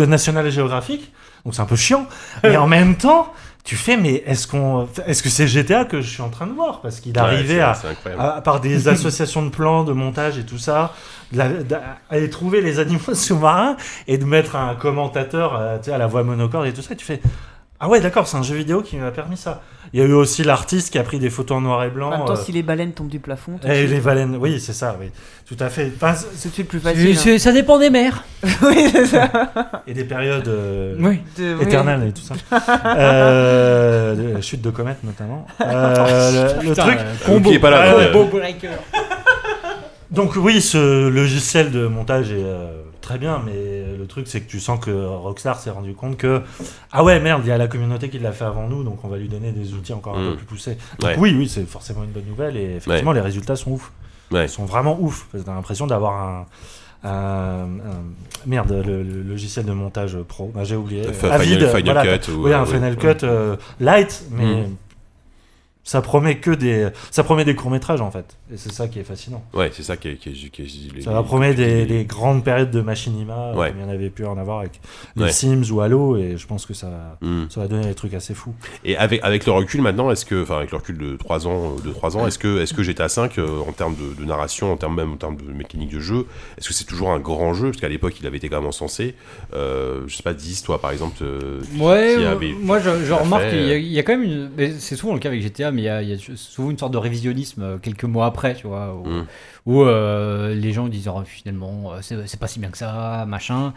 national 0.07 0.51
géographique, 0.51 1.13
donc 1.45 1.55
c'est 1.55 1.63
un 1.63 1.67
peu 1.67 1.77
chiant. 1.77 2.07
Mais 2.43 2.57
en 2.57 2.67
même 2.67 2.97
temps, 2.97 3.33
tu 3.65 3.77
fais, 3.77 3.97
mais 3.97 4.25
est-ce 4.27 4.49
qu'on, 4.49 4.89
est-ce 5.07 5.23
que 5.23 5.29
c'est 5.29 5.47
GTA 5.47 5.85
que 5.85 6.01
je 6.01 6.11
suis 6.11 6.23
en 6.23 6.31
train 6.31 6.49
de 6.49 6.53
voir? 6.53 6.81
Parce 6.81 6.99
qu'il 6.99 7.13
Ouais, 7.13 7.19
arrivait 7.19 7.61
à, 7.61 7.77
à, 8.19 8.41
par 8.41 8.61
des 8.61 8.89
associations 8.95 9.43
de 9.45 9.51
plans, 9.51 9.85
de 9.85 9.93
montage 9.93 10.37
et 10.39 10.45
tout 10.45 10.59
ça, 10.59 10.93
de 11.33 11.39
la- 11.39 11.49
d'aller 11.63 12.29
trouver 12.29 12.61
les 12.61 12.79
animaux 12.81 13.15
sous-marins 13.15 13.77
et 14.09 14.19
de 14.19 14.25
mettre 14.25 14.57
un 14.57 14.75
commentateur 14.75 15.55
euh, 15.57 15.79
tu 15.79 15.85
sais, 15.85 15.93
à 15.93 15.99
la 15.99 16.09
voix 16.09 16.25
monocorde 16.25 16.67
et 16.67 16.73
tout 16.73 16.83
ça. 16.83 16.95
Et 16.95 16.97
tu 16.97 17.05
fais 17.05 17.21
Ah 17.85 17.89
ouais, 17.89 17.99
d'accord, 18.01 18.29
c'est 18.29 18.37
un 18.37 18.45
jeu 18.45 18.55
vidéo 18.55 18.81
qui 18.81 18.97
m'a 18.97 19.11
permis 19.11 19.37
ça. 19.37 19.61
Il 19.93 19.99
y 19.99 20.03
a 20.05 20.07
eu 20.07 20.13
aussi 20.13 20.45
l'artiste 20.45 20.93
qui 20.93 20.99
a 20.99 21.03
pris 21.03 21.19
des 21.19 21.31
photos 21.31 21.57
en 21.59 21.61
noir 21.63 21.83
et 21.83 21.91
blanc. 21.91 22.13
En 22.13 22.17
même 22.19 22.27
temps, 22.27 22.35
euh, 22.35 22.37
si 22.37 22.53
les 22.53 22.63
baleines 22.63 22.93
tombent 22.93 23.09
du 23.09 23.19
plafond, 23.19 23.59
et 23.65 23.75
suite, 23.75 23.91
les 23.91 24.01
baleines, 24.01 24.37
oui, 24.41 24.61
c'est 24.61 24.73
ça, 24.73 24.97
oui, 25.01 25.09
tout 25.49 25.57
à 25.59 25.69
fait. 25.69 25.91
Enfin, 25.97 26.15
c'est- 26.15 26.29
c'est 26.37 26.43
tout 26.45 26.49
de 26.51 26.55
suite 26.55 26.69
plus 26.69 26.79
C'est- 26.81 26.95
facile. 27.15 27.33
hein. 27.35 27.39
Ça 27.39 27.51
dépend 27.53 27.79
des 27.81 27.91
mers. 27.91 28.23
oui, 28.63 28.87
c'est 28.93 29.07
ça. 29.07 29.29
et 29.89 29.95
des 29.95 30.05
périodes 30.05 30.47
euh, 30.47 30.95
Oui. 31.01 31.21
De- 31.37 31.57
oui. 31.59 31.65
éternelles 31.65 32.07
et 32.07 32.13
tout 32.13 32.23
ça. 32.23 32.35
euh, 32.87 34.37
de- 34.37 34.41
chute 34.41 34.63
de 34.63 34.71
comète 34.71 35.03
notamment. 35.03 35.47
Euh, 35.61 36.55
le, 36.63 36.69
le 36.69 36.77
truc. 36.77 36.99
Combo. 37.27 37.51
Qui 37.51 37.57
est 37.57 37.59
pas 37.59 37.71
là. 37.71 38.07
Combo 38.13 38.39
breaker. 38.39 38.71
Donc 40.11 40.37
oui, 40.37 40.61
ce 40.61 41.09
logiciel 41.09 41.71
de 41.71 41.87
montage 41.87 42.31
est 42.33 42.37
euh, 42.45 42.82
très 43.03 43.19
bien, 43.19 43.43
mais 43.45 43.97
le 43.99 44.07
truc 44.07 44.27
c'est 44.29 44.41
que 44.41 44.49
tu 44.51 44.59
sens 44.61 44.81
que 44.81 44.91
Rockstar 44.91 45.59
s'est 45.59 45.71
rendu 45.71 45.93
compte 45.95 46.17
que 46.17 46.41
ah 46.91 47.05
ouais 47.05 47.21
merde, 47.21 47.43
il 47.45 47.49
y 47.49 47.53
a 47.53 47.59
la 47.59 47.69
communauté 47.69 48.09
qui 48.09 48.19
l'a 48.19 48.33
fait 48.33 48.45
avant 48.47 48.67
nous, 48.69 48.83
donc 48.85 49.05
on 49.05 49.09
va 49.09 49.19
lui 49.19 49.29
donner 49.29 49.53
des 49.53 49.75
outils 49.75 49.93
encore 49.93 50.17
un 50.17 50.23
Mm. 50.23 50.31
peu 50.31 50.37
plus 50.37 50.47
poussés. 50.47 50.79
Donc 50.99 51.11
Ouais. 51.11 51.17
oui, 51.19 51.35
oui, 51.37 51.49
c'est 51.49 51.67
forcément 51.69 52.03
une 52.05 52.11
bonne 52.11 52.27
nouvelle 52.27 52.57
et 52.57 52.77
effectivement 52.77 53.13
les 53.13 53.21
résultats 53.21 53.57
sont 53.57 53.73
ouf. 53.73 53.93
Ouais. 54.31 54.47
Ils 54.47 54.49
sont 54.49 54.65
vraiment 54.65 54.97
ouf. 54.99 55.27
parce 55.31 55.43
que 55.45 55.49
T'as 55.49 55.55
l'impression 55.55 55.87
d'avoir 55.87 56.47
un, 57.05 57.69
merde 58.47 58.73
le, 58.87 59.03
le 59.03 59.23
logiciel 59.23 59.65
de 59.67 59.73
montage 59.73 60.17
pro. 60.23 60.51
Bah, 60.55 60.65
j'ai 60.65 60.77
oublié. 60.77 61.07
Avid, 61.31 61.67
Final, 61.67 61.83
voilà. 61.85 62.19
Cut. 62.19 62.31
ou, 62.33 62.45
Oui, 62.45 62.53
un 62.53 62.65
Final 62.65 62.97
ouais. 62.97 63.15
Cut 63.17 63.25
euh, 63.27 63.57
light, 63.81 64.25
mais 64.31 64.63
Mm. 64.63 64.77
Ça 65.85 66.01
promet 66.01 66.37
que 66.39 66.51
des, 66.53 66.89
ça 67.11 67.25
promet 67.25 67.45
des 67.45 67.55
courts 67.57 67.71
métrages 67.71 68.01
en 68.01 68.11
fait. 68.11 68.37
Et 68.53 68.57
c'est 68.57 68.71
ça 68.73 68.87
qui 68.89 68.99
est 69.01 69.05
fascinant. 69.05 69.43
Ouais, 69.55 69.71
c'est 69.73 69.83
ça 69.83 69.97
qui 69.97 70.09
est. 70.09 70.17
Qui 70.17 70.29
est- 70.31 70.51
qui 70.51 70.63
est- 70.63 70.95
les- 70.95 71.03
Ça 71.03 71.11
va 71.13 71.23
promettre 71.23 71.57
des, 71.57 71.85
les- 71.85 72.05
grandes 72.05 72.45
périodes 72.45 72.71
de 72.71 72.81
machinima, 72.81 73.53
Ouais. 73.55 73.71
comme 73.71 73.79
il 73.81 73.83
y 73.83 73.87
en 73.87 73.89
avait 73.89 74.11
pu 74.11 74.25
en 74.25 74.37
avoir 74.39 74.61
avec 74.61 74.81
les 75.17 75.25
Ouais. 75.25 75.33
Sims 75.33 75.71
ou 75.73 75.81
Halo, 75.81 76.17
et 76.17 76.37
je 76.37 76.47
pense 76.47 76.67
que 76.67 76.75
ça, 76.75 76.89
va- 76.89 77.19
Hmm. 77.27 77.47
ça 77.51 77.61
va 77.61 77.69
donner 77.69 77.87
des 77.87 77.95
trucs 77.95 78.15
assez 78.15 78.35
fous. 78.35 78.55
Et 78.85 78.97
avec, 78.97 79.21
avec 79.25 79.45
le 79.47 79.53
recul 79.53 79.81
maintenant, 79.83 80.11
est-ce 80.11 80.25
que, 80.25 80.43
enfin 80.43 80.59
avec 80.59 80.71
le 80.71 80.77
recul 80.77 80.99
de 80.99 81.17
3 81.17 81.47
ans, 81.47 81.75
de 81.85 81.91
3 81.91 82.17
ans, 82.17 82.27
est-ce 82.27 82.39
que, 82.39 82.61
est-ce 82.61 82.75
que 82.75 82.83
GTA 82.83 83.09
5 83.09 83.39
en 83.39 83.73
termes 83.73 83.97
de, 83.97 84.21
de 84.21 84.25
narration, 84.25 84.73
en 84.73 84.77
termes 84.77 84.95
même 84.97 85.13
en 85.13 85.17
termes 85.17 85.37
de 85.37 85.51
mécanique 85.53 85.91
de 85.91 86.01
jeu, 86.01 86.27
est-ce 86.59 86.69
que 86.69 86.75
c'est 86.75 86.85
toujours 86.85 87.11
un 87.11 87.19
grand 87.19 87.55
jeu? 87.55 87.71
Parce 87.71 87.81
qu'à 87.81 87.89
l'époque, 87.89 88.15
il 88.21 88.27
avait 88.27 88.37
été 88.37 88.49
quand 88.49 88.59
même 88.59 88.69
encensé. 88.69 89.15
Euh, 89.55 90.03
je 90.07 90.15
sais 90.17 90.23
pas, 90.23 90.35
10, 90.35 90.63
toi 90.63 90.81
par 90.81 90.91
exemple. 90.93 91.17
euh, 91.23 91.61
Ouais, 91.79 92.17
euh, 92.19 92.33
avait- 92.33 92.53
moi 92.53 92.79
je, 92.79 93.13
remarque 93.13 93.49
qu'il 93.49 93.63
y, 93.63 93.71
a- 93.71 93.75
euh. 93.75 93.79
il 93.79 93.93
y 93.93 93.99
a 93.99 94.03
quand 94.03 94.13
même 94.13 94.23
une. 94.25 94.51
mais 94.57 94.73
C'est 94.79 94.97
souvent 94.97 95.15
le 95.15 95.19
cas 95.19 95.29
avec 95.29 95.43
GTA, 95.43 95.72
mais 95.73 95.83
il 95.83 95.85
y 95.87 95.89
a, 95.89 96.03
il 96.03 96.09
y 96.09 96.13
a 96.13 96.37
souvent 96.37 96.71
une 96.71 96.79
sorte 96.79 96.93
de 96.93 96.99
révisionnisme 96.99 97.63
euh, 97.63 97.79
quelques 97.79 98.05
mois 98.05 98.27
après, 98.27 98.55
tu 98.55 98.67
vois, 98.67 98.95
où, 98.95 99.07
Mm. 99.09 99.27
où, 99.67 99.83
euh, 99.83 100.55
les 100.55 100.73
gens 100.73 100.89
disent 100.89 101.09
oh, 101.09 101.23
finalement 101.27 101.93
euh, 101.93 101.99
c'est 102.03 102.39
pas 102.39 102.47
si 102.49 102.59
bien 102.61 102.71
que 102.71 102.79
ça, 102.79 103.25
machin. 103.27 103.73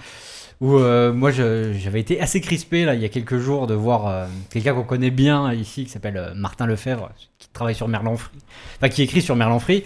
Où 0.61 0.77
euh, 0.77 1.11
moi 1.11 1.32
j'avais 1.32 1.99
été 1.99 2.22
assez 2.22 2.40
crispé 2.40 2.85
là 2.85 2.95
il 2.95 3.01
y 3.01 3.06
a 3.06 3.09
quelques 3.09 3.38
jours 3.40 3.67
de 3.67 3.74
voir 3.74 4.07
euh, 4.07 4.25
quelqu'un 4.49 4.74
qu'on 4.74 4.83
connaît 4.83 5.11
bien 5.11 5.51
ici 5.51 5.83
qui 5.83 5.90
s'appelle 5.90 6.32
Martin 6.35 6.65
Lefebvre, 6.65 7.09
qui 7.40 7.49
travaille 7.49 7.75
sur 7.75 7.90
Merlan 7.90 8.15
Free, 8.15 8.38
enfin 8.77 8.88
qui 8.88 9.01
écrit 9.01 9.22
sur 9.22 9.35
Merlan 9.35 9.59
Free, 9.59 9.83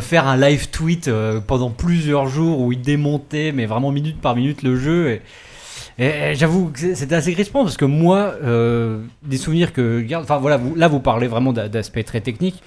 faire 0.00 0.26
un 0.26 0.36
live 0.36 0.70
tweet 0.70 1.08
pendant 1.46 1.70
plusieurs 1.70 2.26
jours 2.26 2.60
où 2.60 2.72
il 2.72 2.80
démontait, 2.80 3.52
mais 3.52 3.66
vraiment 3.66 3.92
minute 3.92 4.20
par 4.20 4.34
minute 4.34 4.62
le 4.64 4.76
jeu. 4.76 5.10
Et, 5.10 5.22
et 5.98 6.34
j'avoue 6.34 6.70
que 6.72 6.94
c'était 6.94 7.14
assez 7.14 7.32
crispant 7.32 7.62
parce 7.62 7.76
que 7.76 7.84
moi, 7.86 8.34
euh, 8.42 9.00
des 9.22 9.38
souvenirs 9.38 9.72
que 9.72 10.04
enfin 10.14 10.36
voilà, 10.38 10.56
vous, 10.58 10.74
là 10.74 10.88
vous 10.88 11.00
parlez 11.00 11.26
vraiment 11.26 11.52
d'a- 11.52 11.68
d'aspect 11.68 12.02
très 12.02 12.20
technique. 12.20 12.62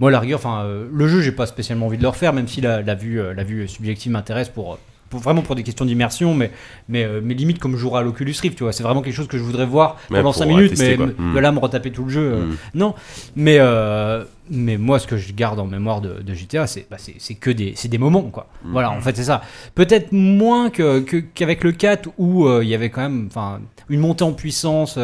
Moi, 0.00 0.10
la 0.10 0.20
rigueur, 0.20 0.38
enfin, 0.40 0.64
euh, 0.64 0.86
le 0.92 1.08
jeu, 1.08 1.22
j'ai 1.22 1.32
pas 1.32 1.46
spécialement 1.46 1.86
envie 1.86 1.96
de 1.96 2.02
le 2.02 2.08
refaire, 2.08 2.32
même 2.34 2.48
si 2.48 2.60
la, 2.60 2.82
la 2.82 2.94
vue, 2.94 3.18
euh, 3.20 3.32
la 3.32 3.44
vue 3.44 3.66
subjective 3.66 4.12
m'intéresse 4.12 4.48
pour, 4.50 4.78
pour- 5.10 5.20
vraiment 5.20 5.42
pour 5.42 5.54
des 5.54 5.62
questions 5.62 5.84
d'immersion, 5.84 6.34
mais, 6.34 6.50
mais, 6.88 7.04
euh, 7.04 7.20
mais 7.22 7.34
limite 7.34 7.58
comme 7.58 7.72
je 7.72 7.78
jouerai 7.78 8.00
à 8.00 8.02
l'Oculus 8.02 8.34
Rift, 8.40 8.56
tu 8.56 8.64
vois, 8.64 8.72
c'est 8.72 8.82
vraiment 8.82 9.02
quelque 9.02 9.14
chose 9.14 9.28
que 9.28 9.38
je 9.38 9.42
voudrais 9.42 9.66
voir 9.66 9.96
pendant 10.08 10.22
pour 10.22 10.34
5 10.34 10.46
minutes, 10.46 10.70
tester, 10.70 10.96
mais 10.96 11.06
de 11.34 11.38
là 11.38 11.52
me 11.52 11.58
retaper 11.58 11.90
tout 11.92 12.04
le 12.04 12.10
jeu. 12.10 12.20
euh, 12.32 12.46
Mm. 12.46 12.56
non, 12.74 12.94
mais, 13.36 13.56
euh, 13.60 14.24
mais 14.50 14.76
moi, 14.78 14.98
ce 14.98 15.06
que 15.06 15.16
je 15.16 15.32
garde 15.32 15.58
en 15.60 15.66
mémoire 15.66 16.00
de, 16.00 16.22
de 16.22 16.34
GTA, 16.34 16.66
c'est 16.66 16.86
bah, 16.90 16.96
que 17.40 17.50
des, 17.50 17.74
des 17.84 17.98
moments, 17.98 18.22
quoi. 18.22 18.48
Mm. 18.64 18.72
Voilà, 18.72 18.90
en 18.90 19.00
fait, 19.00 19.16
c'est 19.16 19.24
ça. 19.24 19.42
Peut-être 19.74 20.12
moins 20.12 20.70
que- 20.70 21.00
que- 21.00 21.16
qu'avec 21.34 21.64
le 21.64 21.72
4, 21.72 22.08
où 22.18 22.46
euh, 22.46 22.62
il 22.62 22.68
y 22.68 22.74
avait 22.74 22.90
quand 22.90 23.02
même 23.02 23.28
une 23.88 24.00
montée 24.00 24.24
en 24.24 24.32
puissance 24.32 24.98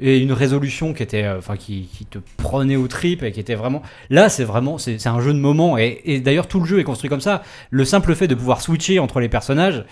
et 0.00 0.18
une 0.18 0.32
résolution 0.32 0.92
qui, 0.94 1.02
était, 1.02 1.24
euh, 1.24 1.38
enfin, 1.38 1.56
qui, 1.56 1.88
qui 1.92 2.04
te 2.04 2.18
prenait 2.36 2.76
au 2.76 2.86
trip 2.88 3.22
et 3.22 3.32
qui 3.32 3.40
était 3.40 3.54
vraiment. 3.56 3.82
Là, 4.10 4.28
c'est 4.28 4.44
vraiment 4.44 4.78
c'est 4.78 5.04
un 5.06 5.20
jeu 5.20 5.32
de 5.32 5.38
moment. 5.38 5.76
Et, 5.78 6.00
et 6.04 6.20
d'ailleurs, 6.20 6.46
tout 6.46 6.60
le 6.60 6.66
jeu 6.66 6.78
est 6.78 6.84
construit 6.84 7.10
comme 7.10 7.20
ça. 7.20 7.42
Le 7.70 7.84
simple 7.84 8.14
fait 8.14 8.28
de 8.28 8.34
pouvoir 8.34 8.60
switcher 8.60 8.98
entre 9.00 9.18
les 9.20 9.28
personnages 9.28 9.84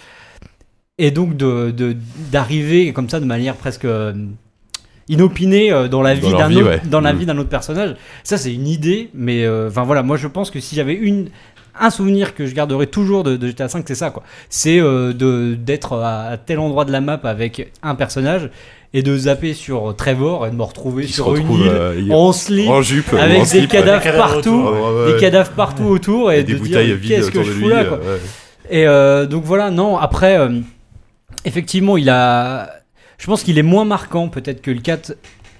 et 0.98 1.10
donc 1.10 1.36
de- 1.36 1.96
d'arriver 2.30 2.92
comme 2.92 3.08
ça 3.08 3.20
de 3.20 3.24
manière 3.26 3.54
presque 3.56 3.84
euh, 3.84 4.14
inopinée 5.08 5.72
euh, 5.72 5.88
dans 5.88 6.02
la 6.02 6.14
vie 6.14 6.32
d'un 6.32 6.52
ouais. 6.54 6.80
dans 6.84 7.00
la 7.00 7.12
Mm. 7.12 7.18
vie 7.18 7.26
d'un 7.26 7.38
autre 7.38 7.48
personnage. 7.48 7.96
Ça, 8.24 8.38
c'est 8.38 8.52
une 8.54 8.66
idée, 8.66 9.10
mais 9.14 9.44
euh, 9.44 9.68
enfin 9.68 9.84
voilà, 9.84 10.02
moi 10.02 10.16
je 10.16 10.26
pense 10.28 10.50
que 10.50 10.60
si 10.60 10.74
j'avais 10.74 10.94
une 10.94 11.28
un 11.80 11.90
souvenir 11.90 12.34
que 12.34 12.46
je 12.46 12.54
garderai 12.54 12.86
toujours 12.86 13.22
de, 13.24 13.36
de 13.36 13.48
GTA 13.48 13.66
V, 13.66 13.82
c'est 13.86 13.94
ça 13.94 14.10
quoi. 14.10 14.22
C'est 14.48 14.80
euh, 14.80 15.12
de 15.12 15.54
d'être 15.58 15.94
à, 15.94 16.22
à 16.28 16.36
tel 16.36 16.58
endroit 16.58 16.84
de 16.84 16.92
la 16.92 17.00
map 17.00 17.20
avec 17.24 17.70
un 17.82 17.94
personnage 17.94 18.50
et 18.94 19.02
de 19.02 19.16
zapper 19.16 19.52
sur 19.52 19.94
Trevor 19.96 20.46
et 20.46 20.50
de 20.50 20.56
me 20.56 20.62
retrouver 20.62 21.06
sur 21.06 21.34
une 21.36 21.50
île 21.52 21.68
euh, 21.68 22.08
en 22.10 22.32
slip 22.32 22.68
en 22.68 22.80
jupe, 22.82 23.12
en 23.12 23.16
avec 23.18 23.40
des 23.40 23.44
slip, 23.46 23.70
cadavres 23.70 24.16
partout, 24.16 24.50
autour, 24.50 24.72
Ouais, 24.72 25.04
ouais, 25.06 25.12
des 25.14 25.20
cadavres 25.20 25.50
partout 25.50 25.84
autour 25.84 26.32
et, 26.32 26.40
Et 26.40 26.44
des 26.44 26.54
de 26.54 26.58
bouteilles 26.58 26.86
dire 26.86 26.96
vides 26.96 27.08
qu'est-ce 27.10 27.30
que 27.30 27.38
autour 27.38 27.44
je 27.44 27.48
de 27.50 27.54
fous 27.54 27.68
lui. 27.68 27.74
là 27.74 27.84
quoi. 27.84 27.98
ouais. 27.98 28.20
Et 28.70 28.86
euh, 28.86 29.26
donc 29.26 29.44
voilà, 29.44 29.70
non, 29.70 29.96
après, 29.96 30.38
euh, 30.38 30.60
effectivement, 31.44 31.96
il 31.96 32.08
a. 32.10 32.70
Je 33.18 33.26
pense 33.26 33.42
qu'il 33.42 33.58
est 33.58 33.62
moins 33.62 33.84
marquant 33.84 34.28
peut-être 34.28 34.60
que 34.60 34.70
le 34.70 34.80
4 34.80 35.14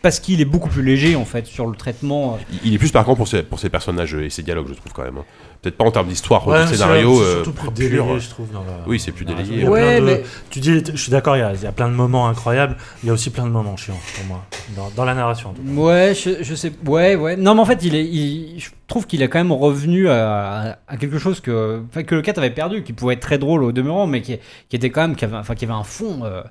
parce 0.06 0.20
qu'il 0.20 0.40
est 0.40 0.44
beaucoup 0.44 0.68
plus 0.68 0.84
léger 0.84 1.16
en 1.16 1.24
fait 1.24 1.46
sur 1.46 1.66
le 1.66 1.74
traitement. 1.76 2.34
euh. 2.34 2.56
Il- 2.64 2.74
est 2.74 2.78
plus 2.78 2.92
pour 3.16 3.26
ses, 3.26 3.42
pour 3.42 3.58
ses 3.58 3.70
personnages 3.70 4.14
et 4.14 4.30
ses 4.30 4.44
dialogues, 4.44 4.68
je 4.68 4.74
trouve 4.74 4.92
quand 4.92 5.02
même. 5.02 5.18
hein. 5.18 5.24
Peut-être 5.62 5.76
pas 5.78 5.84
en 5.84 5.90
termes 5.90 6.06
d'histoire 6.06 6.46
ou 6.46 6.52
Ouais, 6.52 6.62
de 6.62 6.66
scénario. 6.68 7.16
c'est 7.16 7.22
euh, 7.22 7.34
surtout 7.42 7.52
plus 7.52 7.62
pur. 7.88 8.04
délayé, 8.04 8.20
je 8.20 8.28
trouve. 8.28 8.52
Dans 8.52 8.60
la, 8.60 8.66
Oui, 8.86 9.00
c'est 9.00 9.10
plus 9.10 9.24
a 9.66 9.70
Ouais, 9.70 10.00
de- 10.00 10.04
mais- 10.06 10.22
Tu 10.50 10.60
dis, 10.60 10.80
je 10.94 10.96
suis 10.96 11.10
d'accord, 11.10 11.36
il 11.36 11.40
y, 11.40 11.42
a, 11.42 11.54
il 11.54 11.60
y 11.60 11.66
a 11.66 11.72
plein 11.72 11.88
de 11.88 11.94
moments 11.94 12.28
incroyables. 12.28 12.76
Il 13.02 13.06
y 13.08 13.10
a 13.10 13.12
aussi 13.14 13.30
plein 13.30 13.44
de 13.46 13.50
moments 13.50 13.76
chiants 13.76 13.98
pour 14.14 14.24
moi 14.26 14.44
dans, 14.76 14.90
dans 14.94 15.04
la 15.04 15.14
narration. 15.14 15.50
en 15.50 15.52
tout 15.54 15.62
cas. 15.62 15.70
Ouais, 15.80 16.14
je, 16.14 16.44
je 16.44 16.54
sais. 16.54 16.70
Ouais, 16.86 17.16
ouais. 17.16 17.34
Non, 17.36 17.56
mais 17.56 17.62
en 17.62 17.64
fait, 17.64 17.82
il 17.82 17.96
est, 17.96 18.04
il- 18.04 18.60
je 18.60 18.70
trouve 18.86 19.08
qu'il 19.08 19.22
est 19.22 19.28
quand 19.28 19.38
même 19.40 19.50
revenu 19.50 20.08
à, 20.08 20.78
à 20.86 20.96
quelque 20.98 21.18
chose 21.18 21.40
que, 21.40 21.82
que 22.06 22.14
le 22.14 22.22
4 22.22 22.38
avait 22.38 22.50
perdu, 22.50 22.84
qui 22.84 22.92
pouvait 22.92 23.14
être 23.14 23.20
très 23.20 23.38
drôle 23.38 23.64
au 23.64 23.72
demeurant, 23.72 24.06
mais 24.06 24.22
qui, 24.22 24.36
qui 24.68 24.76
était 24.76 24.90
quand 24.90 25.00
même, 25.00 25.16
qui 25.16 25.24
avait, 25.24 25.36
enfin, 25.38 25.56
qui 25.56 25.64
avait 25.64 25.74
un 25.74 25.82
fond, 25.82 26.20
euh, 26.22 26.42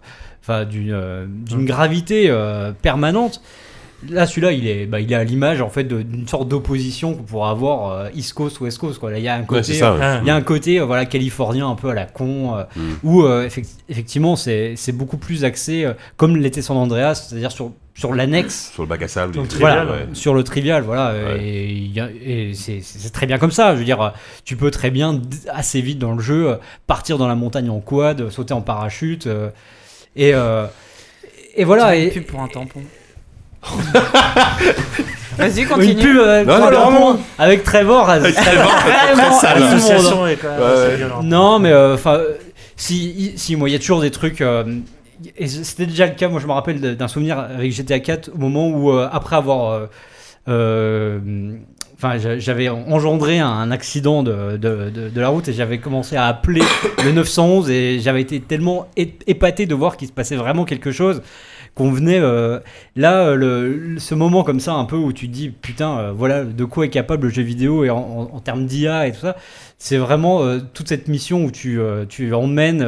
enfin, 0.48 0.66
d'une, 0.66 0.92
euh, 0.94 1.26
d'une 1.28 1.66
gravité 1.66 2.26
euh, 2.30 2.72
permanente. 2.72 3.42
Là, 4.10 4.28
celui-là, 4.28 4.52
il 4.52 4.68
est, 4.68 4.86
bah, 4.86 5.00
il 5.00 5.12
est 5.12 5.16
à 5.16 5.24
l'image 5.24 5.62
en 5.62 5.70
fait 5.70 5.86
d'une 5.86 6.28
sorte 6.28 6.48
d'opposition 6.48 7.16
qu'on 7.16 7.24
pourrait 7.24 7.50
avoir 7.50 7.90
euh, 7.92 8.10
East 8.14 8.34
Coast 8.34 8.60
West 8.60 8.78
Coast. 8.78 9.00
Quoi. 9.00 9.10
Là, 9.10 9.18
il 9.18 9.24
y 9.24 9.28
a 9.28 9.34
un 9.36 9.44
côté, 9.44 9.64
c'est 9.64 9.74
ça. 9.76 9.94
ouais. 9.94 10.00
Ah, 10.02 10.20
il 10.22 10.28
y 10.28 10.30
a 10.30 10.36
un 10.36 10.42
côté 10.42 10.80
euh, 10.80 10.86
voilà 10.86 11.06
californien 11.06 11.68
un 11.68 11.74
peu 11.76 11.90
à 11.90 11.94
la 11.96 12.06
con 12.06 12.56
euh, 12.56 12.64
Mm. 12.76 12.82
où 13.04 13.24
euh, 13.24 13.48
effect- 13.48 13.80
effectivement 13.90 14.36
c'est 14.36 14.74
c'est 14.76 14.92
beaucoup 14.92 15.18
plus 15.18 15.44
axé 15.44 15.86
euh, 15.86 15.94
comme 16.18 16.36
l'était 16.38 16.62
San 16.62 16.78
Andreas 16.78 17.16
c'est-à-dire 17.30 17.52
sur 17.52 17.72
sur 17.96 18.14
l'annexe 18.14 18.72
Sur 18.74 18.84
le 18.84 18.90
bac 18.90 19.02
à 19.02 19.08
sable. 19.08 19.34
Sur 19.34 19.42
le 19.42 19.48
trivial, 19.48 19.86
voilà, 19.88 19.92
ouais. 20.02 20.08
sur 20.14 20.34
le 20.36 20.44
trivial 20.44 20.84
voilà 20.84 21.10
euh, 21.12 21.38
Ouais. 21.38 22.14
et, 22.24 22.52
c'est 22.54 23.12
très 23.14 23.26
bien 23.26 23.38
comme 23.40 23.52
ça 23.52 23.74
je 23.74 23.80
veux 23.80 23.86
dire 23.86 24.02
euh, 24.02 24.10
tu 24.44 24.56
peux 24.58 24.70
très 24.70 24.92
bien 24.92 25.20
assez 25.52 25.82
vite 25.82 25.98
dans 26.00 26.14
le 26.14 26.22
jeu 26.22 26.50
euh, 26.50 26.56
partir 26.86 27.18
dans 27.18 27.28
la 27.30 27.36
montagne 27.36 27.70
en 27.70 27.80
quad 27.80 28.22
euh, 28.22 28.30
sauter 28.30 28.54
en 28.54 28.62
parachute 28.62 29.26
euh, 29.28 29.50
et 30.16 30.34
euh, 30.34 30.66
et 31.56 31.64
voilà 31.64 31.96
une 31.96 32.04
et, 32.08 32.12
pub 32.12 32.26
pour 32.26 32.42
un 32.42 32.48
tampon. 32.48 32.82
Vas-y, 35.38 35.62
une 35.62 35.68
continue. 35.68 35.96
pub 36.02 36.18
euh, 36.18 36.46
Non, 36.46 36.60
pour 36.60 36.92
non, 36.92 37.20
avec 37.38 37.64
Trevor 37.64 38.10
euh, 38.10 38.20
monde, 38.22 38.34
hein. 38.38 39.60
L'association 39.60 40.28
est 40.28 40.36
quand 40.38 40.50
même 40.50 40.60
Ouais, 40.60 40.66
assez 40.66 40.88
ouais. 40.88 40.96
violente. 40.98 41.24
Non, 41.26 41.60
mais 41.60 41.72
euh, 41.72 41.96
enfin, 41.96 42.16
euh, 42.16 42.34
si, 42.78 43.34
si, 43.36 43.56
moi, 43.56 43.70
il 43.70 43.74
y 43.74 43.76
a 43.76 43.80
toujours 43.80 44.02
des 44.02 44.12
trucs. 44.12 44.42
euh, 44.42 44.64
et 45.38 45.48
c'était 45.48 45.86
déjà 45.88 46.06
le 46.08 46.14
cas. 46.14 46.28
Moi, 46.30 46.40
je 46.40 46.48
me 46.48 46.52
rappelle 46.52 46.96
d'un 46.96 47.08
souvenir 47.08 47.40
avec 47.40 47.72
GTA 47.74 48.00
4 48.00 48.30
au 48.34 48.38
moment 48.38 48.68
où, 48.70 48.92
euh, 48.92 49.08
après 49.12 49.36
avoir, 49.36 49.72
euh, 49.72 49.86
euh, 50.48 51.20
enfin, 51.96 52.18
j'a- 52.18 52.38
j'avais 52.40 52.70
engendré 52.70 53.40
un, 53.40 53.72
accident 53.72 54.22
de, 54.24 54.58
de, 54.58 54.90
de- 55.10 55.20
la 55.22 55.30
route 55.30 55.48
et 55.48 55.54
j'avais 55.54 55.78
commencé 55.80 56.16
à 56.16 56.26
appeler 56.26 56.62
le 57.06 57.12
911 57.12 57.70
et 57.70 58.00
j'avais 58.00 58.22
été 58.22 58.40
tellement 58.40 58.88
épaté 58.98 59.66
de 59.66 59.74
voir 59.76 59.98
qu'il 59.98 60.08
se 60.08 60.14
passait 60.14 60.36
vraiment 60.36 60.66
quelque 60.66 60.92
chose 60.92 61.22
qu'on 61.74 61.92
venait 61.92 62.20
euh, 62.20 62.60
là 62.96 63.26
euh, 63.28 63.36
le, 63.36 64.00
ce 64.00 64.16
moment 64.16 64.44
comme 64.44 64.62
ça 64.62 64.74
un 64.74 64.86
peu 64.86 64.96
où 64.96 65.12
tu 65.12 65.28
dis 65.28 65.50
putain 65.50 65.98
euh, 65.98 66.12
voilà 66.16 66.46
de 66.46 66.64
quoi 66.64 66.86
est 66.86 66.90
capable 66.90 67.28
le 67.28 67.34
jeu 67.34 67.42
vidéo 67.44 67.84
et 67.84 67.90
en, 67.90 68.30
en- 68.34 68.40
termes 68.40 68.66
d'IA 68.66 69.08
et 69.08 69.12
tout 69.12 69.20
ça 69.20 69.36
c'est 69.78 69.98
vraiment 69.98 70.42
toute 70.74 70.88
cette 70.88 71.10
mission 71.10 71.44
où 71.44 71.52
tu, 71.52 71.80
tu 72.08 72.34
emmènes 72.34 72.88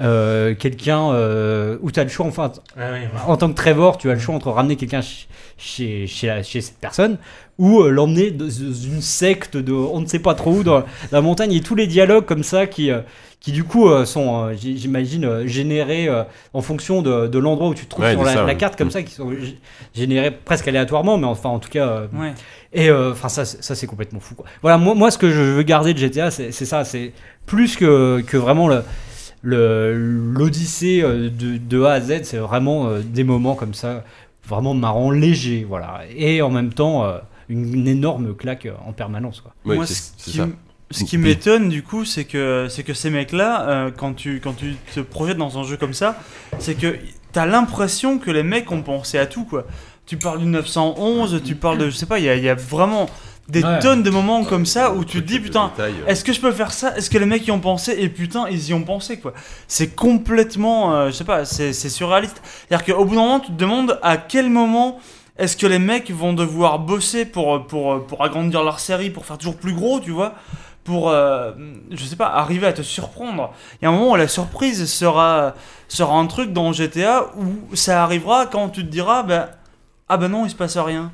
euh, 0.00 0.54
quelqu'un 0.54 1.10
euh, 1.12 1.76
où 1.82 1.90
tu 1.90 1.98
as 1.98 2.04
le 2.04 2.08
choix 2.10 2.26
enfin 2.26 2.52
Ah 2.78 2.92
ouais. 2.92 3.08
en 3.26 3.36
tant 3.36 3.48
que 3.48 3.54
Trevor 3.56 3.98
tu 3.98 4.10
as 4.10 4.14
le 4.14 4.20
choix 4.20 4.34
entre 4.34 4.50
ramener 4.50 4.76
quelqu'un 4.76 5.02
ch- 5.02 5.26
chez, 5.56 6.06
chez, 6.06 6.28
la- 6.28 6.42
chez 6.44 6.60
cette 6.60 6.78
personne 6.78 7.18
ou 7.58 7.80
euh, 7.80 7.90
l'emmener 7.90 8.30
dans 8.30 8.48
une 8.48 9.00
secte 9.02 9.56
de 9.56 9.72
on 9.72 10.00
ne 10.00 10.06
sait 10.06 10.20
pas 10.20 10.34
trop 10.34 10.52
où 10.52 10.62
dans 10.62 10.84
la 11.10 11.20
montagne 11.20 11.52
et 11.52 11.60
tous 11.62 11.74
les 11.74 11.88
dialogues 11.88 12.26
comme 12.26 12.44
ça 12.44 12.66
qui 12.68 12.90
euh, 12.92 13.00
qui 13.40 13.50
du 13.52 13.64
coup 13.64 13.88
euh, 13.88 14.04
sont 14.04 14.46
euh, 14.48 14.54
j'imagine 14.56 15.46
générés 15.46 16.08
euh, 16.08 16.22
en 16.54 16.62
fonction 16.62 17.02
de, 17.02 17.26
de 17.26 17.38
l'endroit 17.40 17.68
où 17.68 17.74
tu 17.74 17.84
te 17.84 17.90
trouves 17.90 18.04
Ouais, 18.04 18.12
sur 18.12 18.22
la, 18.22 18.32
ça, 18.34 18.40
la 18.42 18.46
ouais. 18.46 18.56
carte 18.56 18.76
comme 18.76 18.88
Mm. 18.88 18.92
ça 18.92 19.02
qui 19.02 19.12
sont 19.14 19.32
générés 19.94 20.30
presque 20.30 20.68
aléatoirement 20.68 21.18
mais 21.18 21.26
enfin 21.26 21.48
en 21.48 21.58
tout 21.58 21.70
cas 21.70 21.86
euh, 21.88 22.06
Ouais. 22.14 22.32
et 22.72 22.88
euh, 22.90 23.12
enfin 23.12 23.28
ça, 23.28 23.44
c'est- 23.44 23.62
ça 23.62 23.74
c'est 23.74 23.86
complètement 23.88 24.20
fou 24.20 24.34
quoi. 24.36 24.46
Voilà 24.62 24.78
moi, 24.78 24.94
moi 24.94 25.10
ce 25.10 25.18
que 25.18 25.30
je 25.30 25.40
veux 25.40 25.62
garder 25.62 25.92
de 25.94 25.98
GTA 25.98 26.30
c'est 26.30 26.52
c'est 26.52 26.64
ça 26.66 26.84
c'est 26.84 27.12
plus 27.46 27.76
que, 27.76 28.22
que 28.26 28.36
vraiment 28.36 28.68
le- 28.68 28.82
l'odyssée 29.42 31.00
euh, 31.02 31.30
de, 31.30 31.56
de 31.58 31.82
A 31.82 31.92
à 31.94 32.00
Z 32.00 32.20
c'est 32.24 32.38
vraiment 32.38 32.88
euh, 32.88 33.00
des 33.02 33.24
moments 33.24 33.54
comme 33.54 33.74
ça 33.74 34.04
vraiment 34.46 34.74
marrant 34.74 35.10
léger 35.10 35.64
voilà 35.68 36.00
et 36.14 36.42
en 36.42 36.50
même 36.50 36.72
temps 36.72 37.04
euh, 37.04 37.18
une, 37.48 37.72
une 37.74 37.88
énorme 37.88 38.34
claque 38.34 38.68
en 38.86 38.92
permanence 38.92 39.40
quoi. 39.40 39.54
Moi, 39.64 39.86
ce 39.86 40.12
qui, 40.22 40.36
ça. 40.36 40.42
m- 40.44 40.54
ce 40.90 41.04
qui 41.04 41.16
Oui. 41.16 41.22
m'étonne 41.22 41.68
du 41.70 41.82
coup, 41.82 42.04
c'est 42.04 42.24
que, 42.24 42.66
c'est 42.70 42.82
que 42.82 42.92
ces 42.94 43.08
mecs-là, 43.10 43.68
euh, 43.68 43.90
quand, 43.90 44.12
tu, 44.14 44.40
quand 44.42 44.52
tu 44.54 44.74
te 44.94 45.00
projettes 45.00 45.36
dans 45.38 45.58
un 45.58 45.62
jeu 45.64 45.76
comme 45.78 45.92
ça, 45.94 46.18
c'est 46.58 46.74
que 46.74 46.96
t'as 47.32 47.46
l'impression 47.46 48.18
que 48.18 48.30
les 48.30 48.42
mecs 48.42 48.70
ont 48.70 48.82
pensé 48.82 49.18
à 49.18 49.26
tout 49.26 49.44
quoi. 49.44 49.66
Tu 50.06 50.16
parles 50.18 50.40
du 50.40 50.46
911, 50.46 51.42
tu 51.44 51.54
parles 51.54 51.76
de. 51.78 51.86
Je 51.90 51.96
sais 51.96 52.06
pas, 52.06 52.18
il 52.18 52.24
y 52.24 52.42
y 52.42 52.48
a 52.48 52.54
vraiment 52.54 53.06
des 53.48 53.64
Ouais. 53.64 53.78
tonnes 53.78 54.02
de 54.02 54.10
moments 54.10 54.44
comme 54.44 54.66
ça 54.66 54.92
où 54.92 55.04
tu 55.04 55.22
te 55.22 55.26
dis 55.26 55.40
putain. 55.40 55.72
Est-ce 56.06 56.22
que 56.24 56.32
je 56.32 56.40
peux 56.40 56.52
faire 56.52 56.72
ça? 56.72 56.96
Est-ce 56.96 57.08
que 57.10 57.16
les 57.18 57.26
mecs 57.26 57.46
y 57.46 57.50
ont 57.50 57.60
pensé? 57.60 57.94
Et 57.98 58.08
putain, 58.08 58.46
ils 58.50 58.68
y 58.68 58.74
ont 58.74 58.82
pensé 58.82 59.18
quoi. 59.18 59.32
C'est 59.66 59.94
complètement, 59.94 60.94
euh, 60.94 61.06
je 61.06 61.12
sais 61.12 61.24
pas, 61.24 61.44
c'est 61.44 61.72
c'est 61.72 61.88
surréaliste. 61.88 62.42
C'est-à-dire 62.68 62.94
qu'au 62.94 63.04
bout 63.04 63.14
d'un 63.14 63.22
moment, 63.22 63.40
tu 63.40 63.48
te 63.52 63.56
demandes 63.56 63.98
à 64.02 64.16
quel 64.18 64.50
moment 64.50 64.98
est-ce 65.38 65.56
que 65.56 65.66
les 65.66 65.78
mecs 65.78 66.10
vont 66.10 66.32
devoir 66.32 66.78
bosser 66.80 67.24
pour, 67.24 67.66
pour, 67.66 68.04
pour 68.06 68.24
agrandir 68.24 68.64
leur 68.64 68.80
série, 68.80 69.08
pour 69.10 69.24
faire 69.24 69.38
toujours 69.38 69.56
plus 69.56 69.72
gros, 69.72 70.00
tu 70.00 70.10
vois? 70.10 70.34
Pour, 70.84 71.10
euh, 71.10 71.52
je 71.90 72.02
sais 72.04 72.16
pas, 72.16 72.26
arriver 72.28 72.66
à 72.66 72.72
te 72.72 72.82
surprendre. 72.82 73.52
Il 73.80 73.84
y 73.84 73.86
a 73.86 73.90
un 73.90 73.92
moment 73.92 74.12
où 74.12 74.16
la 74.16 74.26
surprise 74.26 74.90
sera, 74.90 75.54
sera 75.86 76.14
un 76.16 76.26
truc 76.26 76.52
dans 76.52 76.72
GTA 76.72 77.26
où 77.36 77.76
ça 77.76 78.02
arrivera 78.02 78.46
quand 78.46 78.70
tu 78.70 78.84
te 78.84 78.90
diras, 78.90 79.22
bah, 79.22 79.50
ah 80.08 80.16
bah 80.16 80.28
non, 80.28 80.44
il 80.46 80.50
se 80.50 80.56
passe 80.56 80.76
rien. 80.78 81.12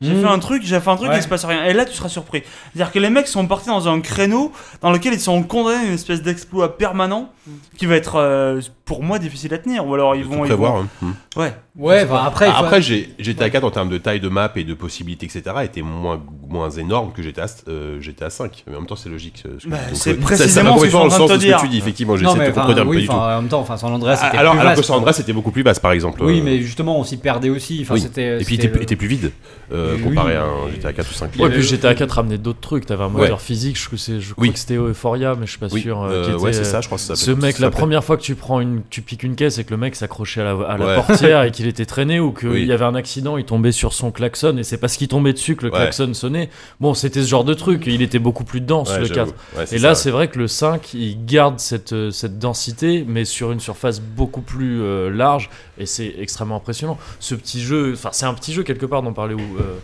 J'ai 0.00 0.12
Mhm. 0.12 0.20
fait 0.22 0.28
un 0.28 0.38
truc, 0.38 0.62
j'ai 0.64 0.78
fait 0.78 0.90
un 0.90 0.94
truc, 0.96 1.08
Ouais. 1.10 1.16
il 1.16 1.22
se 1.22 1.26
passe 1.28 1.44
rien. 1.44 1.64
Et 1.64 1.72
là, 1.72 1.84
tu 1.84 1.92
seras 1.92 2.08
surpris. 2.08 2.44
C'est-à-dire 2.72 2.92
que 2.92 3.00
les 3.00 3.10
mecs 3.10 3.26
sont 3.26 3.44
partis 3.48 3.66
dans 3.68 3.88
un 3.88 4.00
créneau 4.00 4.52
dans 4.80 4.92
lequel 4.92 5.12
ils 5.14 5.18
sont 5.20 5.42
condamnés 5.42 5.76
à 5.78 5.84
une 5.88 5.94
espèce 5.94 6.22
d'exploit 6.22 6.78
permanent 6.78 7.32
qui 7.76 7.86
va 7.86 7.96
être, 7.96 8.14
euh, 8.16 8.60
pour 8.84 9.02
moi, 9.02 9.18
difficile 9.18 9.52
à 9.54 9.58
tenir. 9.58 9.84
Ou 9.88 9.94
alors 9.94 10.14
ils 10.14 10.24
vont. 10.24 10.44
ils 10.44 10.48
prévoir. 10.48 10.74
vont- 10.74 10.80
hein. 10.82 10.88
Hmm. 11.02 11.40
Ouais. 11.40 11.52
Ouais 11.76 12.04
enfin, 12.04 12.22
après 12.26 12.46
faut- 12.46 12.64
Après, 12.64 12.82
j'ai- 12.82 13.14
GTA 13.18 13.50
4 13.50 13.64
en 13.64 13.70
termes 13.70 13.88
de 13.88 13.98
taille 13.98 14.20
de 14.20 14.28
map 14.28 14.50
et 14.56 14.64
de 14.64 14.74
possibilités, 14.74 15.26
etc., 15.26 15.42
était 15.64 15.82
moins, 15.82 16.20
moins 16.48 16.70
énorme 16.70 17.12
que 17.12 17.22
GTA, 17.22 17.46
euh, 17.68 18.00
GTA 18.00 18.30
5. 18.30 18.64
Mais 18.66 18.74
en 18.74 18.78
même 18.80 18.86
temps, 18.86 18.96
c'est 18.96 19.08
logique. 19.08 19.42
euh, 19.46 19.56
ce 19.58 19.64
que 19.64 19.70
Bah, 19.70 19.78
tu 19.78 19.84
dis. 19.84 19.90
Donc, 19.92 19.98
c'est 20.00 20.10
euh, 20.10 20.14
ça- 20.14 20.20
précisément 20.20 20.76
ça 20.78 20.84
va 20.84 20.90
ce 20.90 20.96
en 20.96 20.98
dans 21.00 21.04
le 21.04 21.10
train 21.10 21.18
sens 21.18 21.30
de 21.30 21.40
ce 21.40 21.46
que 21.56 21.60
tu 21.60 21.68
dis, 21.68 21.78
effectivement. 21.78 22.16
J'essaie 22.16 22.38
de 22.38 22.44
te 22.46 22.50
contredire, 22.54 22.86
oui, 22.86 22.96
pas 22.96 23.00
du 23.00 23.06
tout. 23.08 23.12
en 23.14 23.40
même 23.40 23.48
temps 23.48 23.60
enfin 23.60 23.76
San 23.76 23.92
Andreas 23.92 24.16
c'était 24.16 24.36
Alors, 24.36 24.52
plus 24.54 24.60
alors 24.60 24.74
que 24.74 24.82
San 24.82 24.96
Andreas, 24.98 25.12
c'était 25.14 25.32
beaucoup 25.32 25.50
plus 25.50 25.62
basse, 25.64 25.78
par 25.80 25.92
exemple. 25.92 26.22
oui 26.22 26.38
euh, 26.40 26.42
mais 26.44 26.60
justement 26.62 26.98
on 26.98 27.04
s'y 27.04 27.16
perdait 27.16 27.50
aussi 27.50 27.80
enfin 27.82 27.96
c'était 27.98 28.40
Et 28.40 28.44
puis, 28.44 28.54
était, 28.56 28.82
était 28.82 28.96
plus 28.96 29.06
vide 29.08 29.32
euh, 29.72 29.87
Oui. 29.96 30.02
comparé 30.02 30.34
à 30.36 30.44
un 30.44 30.70
GTA 30.70 30.92
4 30.92 31.10
ou 31.10 31.14
5. 31.14 31.30
Ouais, 31.38 31.50
puis 31.50 31.62
GTA 31.62 31.94
4 31.94 32.10
ramenait 32.12 32.38
d'autres 32.38 32.60
trucs. 32.60 32.86
T'avais 32.86 33.04
un 33.04 33.08
moteur 33.08 33.36
Ouais. 33.38 33.42
physique, 33.42 33.78
je, 33.78 33.86
crois 33.86 33.96
que 33.96 34.02
c'est- 34.02 34.20
je 34.20 34.32
crois 34.32 34.42
Oui. 34.42 34.52
que 34.52 34.58
c'était 34.58 34.76
Euphoria, 34.76 35.34
mais 35.38 35.46
je 35.46 35.50
suis 35.50 35.58
pas 35.60 35.68
Oui, 35.72 35.80
sûr. 35.82 36.02
euh, 36.02 36.08
euh, 36.10 36.22
était, 36.24 36.34
ouais, 36.34 36.52
c'est 36.52 36.60
euh, 36.60 36.64
ça, 36.64 36.80
je 36.80 36.86
crois 36.86 36.98
que 36.98 37.04
ça 37.04 37.16
Ce 37.16 37.30
mec, 37.30 37.56
ça 37.56 37.62
la 37.62 37.70
première 37.70 38.04
fois 38.04 38.16
que 38.16 38.22
tu 38.22 38.34
prends 38.34 38.60
une, 38.60 38.82
tu 38.90 39.02
piques 39.02 39.22
une 39.22 39.34
caisse 39.36 39.58
et 39.58 39.64
que 39.64 39.70
le 39.70 39.76
mec 39.76 39.94
s'accrochait 39.96 40.40
à 40.40 40.44
la, 40.44 40.50
à 40.66 40.76
la 40.78 40.86
Ouais. 40.86 40.94
portière 40.96 41.42
et 41.42 41.50
qu'il 41.50 41.66
était 41.66 41.86
traîné 41.86 42.20
ou 42.20 42.32
qu'il 42.32 42.64
y 42.64 42.72
avait 42.72 42.84
un 42.84 42.94
accident, 42.94 43.36
il 43.36 43.44
tombait 43.44 43.72
sur 43.72 43.92
son 43.92 44.10
klaxon 44.10 44.56
et 44.58 44.64
c'est 44.64 44.78
parce 44.78 44.96
qu'il 44.96 45.08
tombait 45.08 45.32
dessus 45.32 45.56
que 45.56 45.64
le 45.64 45.70
klaxon 45.70 46.12
sonnait. 46.14 46.48
Bon, 46.80 46.94
c'était 46.94 47.22
ce 47.22 47.28
genre 47.28 47.44
de 47.44 47.54
truc. 47.54 47.84
Il 47.86 48.02
était 48.02 48.18
beaucoup 48.18 48.44
plus 48.44 48.60
dense 48.60 48.90
le 48.96 49.04
j'avoue. 49.04 49.32
4. 49.32 49.34
Ouais, 49.58 49.66
c'est 49.66 49.76
Et 49.76 49.78
là, 49.78 49.94
c'est 49.94 50.10
vrai 50.10 50.28
que 50.28 50.38
le 50.38 50.48
5, 50.48 50.94
il 50.94 51.24
garde 51.24 51.58
cette, 51.60 51.92
euh, 51.92 52.10
cette 52.10 52.38
densité, 52.38 53.04
mais 53.06 53.24
sur 53.24 53.52
une 53.52 53.60
surface 53.60 54.00
beaucoup 54.00 54.40
plus 54.40 54.80
euh, 54.82 55.10
large, 55.10 55.50
et 55.78 55.86
c'est 55.86 56.14
extrêmement 56.18 56.56
impressionnant. 56.56 56.98
Ce 57.20 57.34
petit 57.34 57.60
jeu, 57.62 57.92
enfin, 57.94 58.10
c'est 58.12 58.26
un 58.26 58.34
petit 58.34 58.52
jeu 58.52 58.62
quelque 58.62 58.86
part 58.86 59.02
dont 59.02 59.12
parlait 59.12 59.34
euh, 59.34 59.77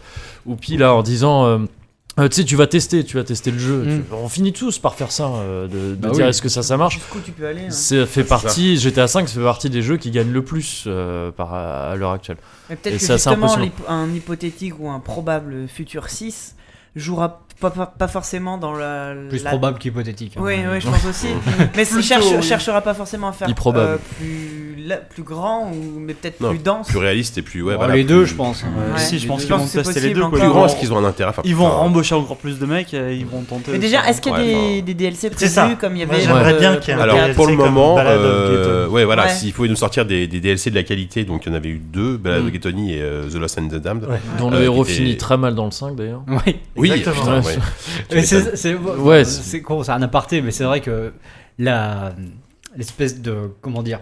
Oupi 0.47 0.77
là 0.77 0.95
en 0.95 1.03
disant. 1.03 1.45
euh, 1.47 1.59
euh, 2.21 2.29
tu 2.29 2.37
sais, 2.37 2.45
tu 2.45 2.55
vas 2.55 2.69
tester, 2.69 3.03
tu 3.03 3.17
vas 3.17 3.25
tester 3.25 3.51
le 3.51 3.59
jeu. 3.59 3.83
Mm. 3.83 4.05
Tu- 4.09 4.15
on 4.15 4.29
finit 4.29 4.53
tous 4.53 4.79
par 4.79 4.95
faire 4.95 5.11
ça, 5.11 5.27
euh, 5.27 5.67
de, 5.67 5.91
de 5.91 5.95
Bah 5.97 6.11
dire 6.11 6.25
oui. 6.27 6.31
est-ce 6.31 6.41
que 6.43 6.49
ça, 6.49 6.63
ça 6.63 6.77
marche. 6.77 6.95
Jusqu'où 6.95 7.19
tu 7.19 7.33
peux 7.33 7.45
aller 7.45 7.63
hein. 7.67 7.71
Ça 7.71 8.07
fait 8.07 8.23
c'est 8.23 8.29
partie, 8.29 8.77
GTA 8.77 9.09
5 9.09 9.29
ça 9.29 9.35
fait 9.35 9.43
partie 9.43 9.69
des 9.69 9.83
jeux 9.83 9.97
qui 9.97 10.13
gagnent 10.13 10.31
le 10.31 10.45
plus 10.45 10.85
euh, 10.87 11.33
par, 11.33 11.53
à 11.55 11.97
l'heure 11.97 12.13
actuelle. 12.13 12.37
Mais 12.71 12.77
peut-être 12.77 12.99
que 13.01 13.13
justement 13.13 13.57
un 13.89 14.13
hypothétique 14.15 14.75
ou 14.79 14.89
un 14.91 15.01
probable 15.01 15.67
futur 15.67 16.09
6 16.09 16.55
jouera 16.95 17.43
pas, 17.71 17.87
pas, 17.87 17.87
pas 17.87 18.09
forcément 18.09 18.59
dans 18.59 18.73
la. 18.73 19.15
Plus 19.29 19.43
la- 19.43 19.51
probable 19.51 19.79
qu'hypothétique. 19.79 20.35
hein. 20.37 20.41
Oui, 20.43 20.55
oui, 20.71 20.81
je 20.81 20.87
pense 20.89 21.05
aussi. 21.07 21.29
mais 21.77 21.85
il 21.85 22.03
cherche, 22.03 22.41
cherchera 22.43 22.81
pas 22.81 22.95
forcément 22.95 23.29
à 23.29 23.33
faire 23.33 23.49
euh, 23.49 23.97
plus, 24.19 24.77
la- 24.87 24.97
plus 24.99 25.23
grand, 25.23 25.71
ou, 25.73 25.99
mais 25.99 26.15
peut-être 26.15 26.39
plus 26.47 26.59
dense. 26.59 26.89
Plus 26.89 26.99
réaliste 26.99 27.39
et 27.39 27.43
plus. 27.43 27.63
Ouais, 27.63 27.77
voilà, 27.77 27.95
les 27.97 28.05
plus- 28.05 28.15
deux, 28.15 28.25
je 28.25 28.35
pense. 28.35 28.65
hein. 28.65 28.69
Ouais. 28.95 29.01
Si, 29.01 29.19
je 29.19 29.27
pense 29.27 29.45
qu'ils 29.45 29.55
vont 29.55 29.67
tester 29.67 30.01
les 30.01 30.15
deux. 30.15 30.21
quoi. 30.21 30.39
Plus 30.39 30.49
grand, 30.49 30.67
est-ce 30.67 30.77
qu'ils 30.77 30.93
ont 30.93 30.99
un 30.99 31.05
intérêt 31.05 31.31
à 31.31 31.33
faire 31.33 31.45
Ils 31.47 31.57
vont 31.57 31.69
rembaucher 31.71 32.15
encore 32.15 32.37
plus 32.37 32.59
de 32.59 32.67
mecs, 32.67 32.93
et 32.95 33.15
ils 33.17 33.27
vont 33.27 33.43
tenter. 33.43 33.73
Mais 33.73 33.79
déjà, 33.79 34.09
est-ce 34.09 34.21
qu'il 34.21 34.33
y 34.33 34.35
a 34.35 34.39
Ouais, 34.39 34.83
des, 34.83 34.95
DLC 34.95 35.31
prévus 35.31 35.77
comme 35.81 35.97
il 35.97 36.01
y 36.01 36.03
avait 36.03 36.21
j'aimerais 36.21 36.55
euh, 36.55 36.59
bien 36.59 36.77
qu'il 36.77 36.95
y 36.95 36.97
ait 36.97 37.01
un 37.01 37.03
Alors 37.03 37.17
DLC 37.17 37.35
pour 37.35 37.47
le 37.47 37.57
moment, 37.57 37.97
euh, 37.99 38.89
ouais 38.89 39.05
voilà, 39.05 39.29
s'il 39.29 39.53
pouvait 39.53 39.69
nous 39.69 39.77
sortir 39.77 40.05
des, 40.07 40.27
DLC 40.27 40.71
de 40.71 40.75
la 40.75 40.83
qualité, 40.83 41.25
donc 41.25 41.47
il 41.47 41.49
y 41.49 41.53
en 41.53 41.57
avait 41.57 41.69
eu 41.69 41.79
deux, 41.79 42.17
Ballad 42.17 42.43
Mm. 42.45 42.49
et 42.89 43.01
euh, 43.01 43.29
The 43.29 43.35
Lost 43.35 43.59
and 43.59 43.69
the 43.69 43.77
Damned. 43.77 44.07
Dont 44.39 44.51
le 44.51 44.63
héros 44.63 44.85
finit 44.85 45.17
très 45.17 45.37
mal 45.37 45.55
dans 45.55 45.65
le 45.67 45.71
5 45.71 45.97
d'ailleurs. 45.97 46.23
Oui. 46.29 46.57
Oui, 46.77 46.91
C'est 48.55 48.75
Ouais, 48.75 49.25
c'est 49.25 49.63
un 49.91 50.03
aparté, 50.03 50.43
mais 50.43 50.51
c'est 50.51 50.65
vrai 50.65 50.81
que 50.81 51.13
la 51.59 52.13
l'espèce 52.77 53.21
de 53.21 53.53
comment 53.61 53.83
dire 53.83 54.01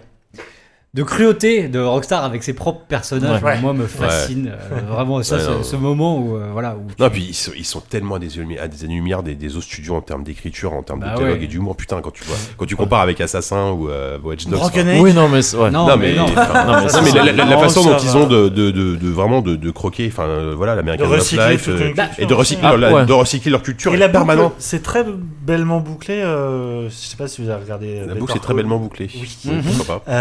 de 0.95 1.01
cruauté 1.01 1.69
de 1.69 1.79
Rockstar 1.79 2.23
avec 2.23 2.43
ses 2.43 2.53
propres 2.53 2.85
personnages, 2.87 3.41
Ouais. 3.41 3.59
moi 3.59 3.73
me 3.73 3.87
fascine 3.87 4.51
euh, 4.53 4.79
vraiment 4.87 5.23
ça, 5.23 5.37
Ouais, 5.37 5.41
ce, 5.41 5.49
non. 5.49 5.63
ce 5.63 5.75
moment 5.75 6.19
où 6.19 6.37
euh, 6.37 6.49
voilà 6.53 6.75
où 6.75 6.85
Non, 6.99 7.07
tu- 7.07 7.13
puis 7.13 7.25
ils 7.29 7.33
sont, 7.33 7.51
ils 7.57 7.65
sont 7.65 7.79
tellement 7.79 8.13
à 8.15 8.19
des, 8.19 8.37
années- 8.39 8.59
à 8.59 8.67
des 8.67 8.83
années-lumière 8.85 9.23
des, 9.23 9.33
des 9.33 9.55
autres 9.55 9.65
studios 9.65 9.95
en 9.95 10.01
termes 10.01 10.23
d'écriture, 10.23 10.71
en 10.73 10.83
termes 10.83 10.99
Bah 10.99 11.13
de 11.13 11.15
dialogue 11.17 11.39
ouais. 11.39 11.45
et 11.45 11.47
d'humour. 11.47 11.75
Putain, 11.75 11.99
quand 12.01 12.11
tu 12.11 12.23
vois, 12.25 12.35
quand 12.57 12.65
tu 12.67 12.75
compares 12.75 13.01
avec 13.01 13.19
Assassin 13.21 13.71
ou 13.71 13.89
euh, 13.89 14.19
Watch 14.23 14.45
Dogs. 14.45 14.59
Enfin. 14.61 14.83
Oui, 14.99 15.13
non, 15.15 15.29
mais 15.29 15.41
c'est- 15.41 15.57
ouais. 15.57 15.71
non, 15.71 15.87
non, 15.87 15.97
mais 15.97 16.13
non. 16.15 16.27
mais 16.27 17.11
la, 17.11 17.23
la- 17.23 17.31
la 17.31 17.45
non, 17.45 17.59
façon 17.59 17.83
dont 17.85 17.97
ils 17.97 18.15
ont 18.15 18.27
de, 18.27 18.49
de, 18.49 18.69
de, 18.69 18.95
de 18.95 19.09
vraiment 19.09 19.41
de, 19.41 19.55
de 19.55 19.71
croquer, 19.71 20.07
enfin 20.11 20.25
euh, 20.25 20.53
voilà, 20.55 20.75
l'American 20.75 21.09
Life, 21.11 21.69
euh, 21.69 21.91
et 22.19 22.27
de 22.27 22.33
recycler, 22.35 22.67
Ah, 22.71 22.77
leur, 22.77 22.93
ouais. 22.93 23.05
de 23.07 23.13
recycler 23.13 23.49
leur 23.49 23.63
culture 23.63 23.95
Et 23.95 23.97
la 23.97 24.09
permanente. 24.09 24.53
c'est 24.59 24.83
très 24.83 25.03
bellement 25.41 25.79
bouclé. 25.79 26.21
je 26.21 26.87
sais 26.91 27.17
pas 27.17 27.27
si 27.27 27.41
vous 27.41 27.49
avez 27.49 27.63
regardé. 27.63 28.03
La 28.05 28.13
boucle 28.13 28.37
est 28.37 28.39
très 28.39 28.53
bellement. 28.53 28.77
Donc, 28.77 28.95
pourquoi 28.95 30.03
pas. 30.05 30.11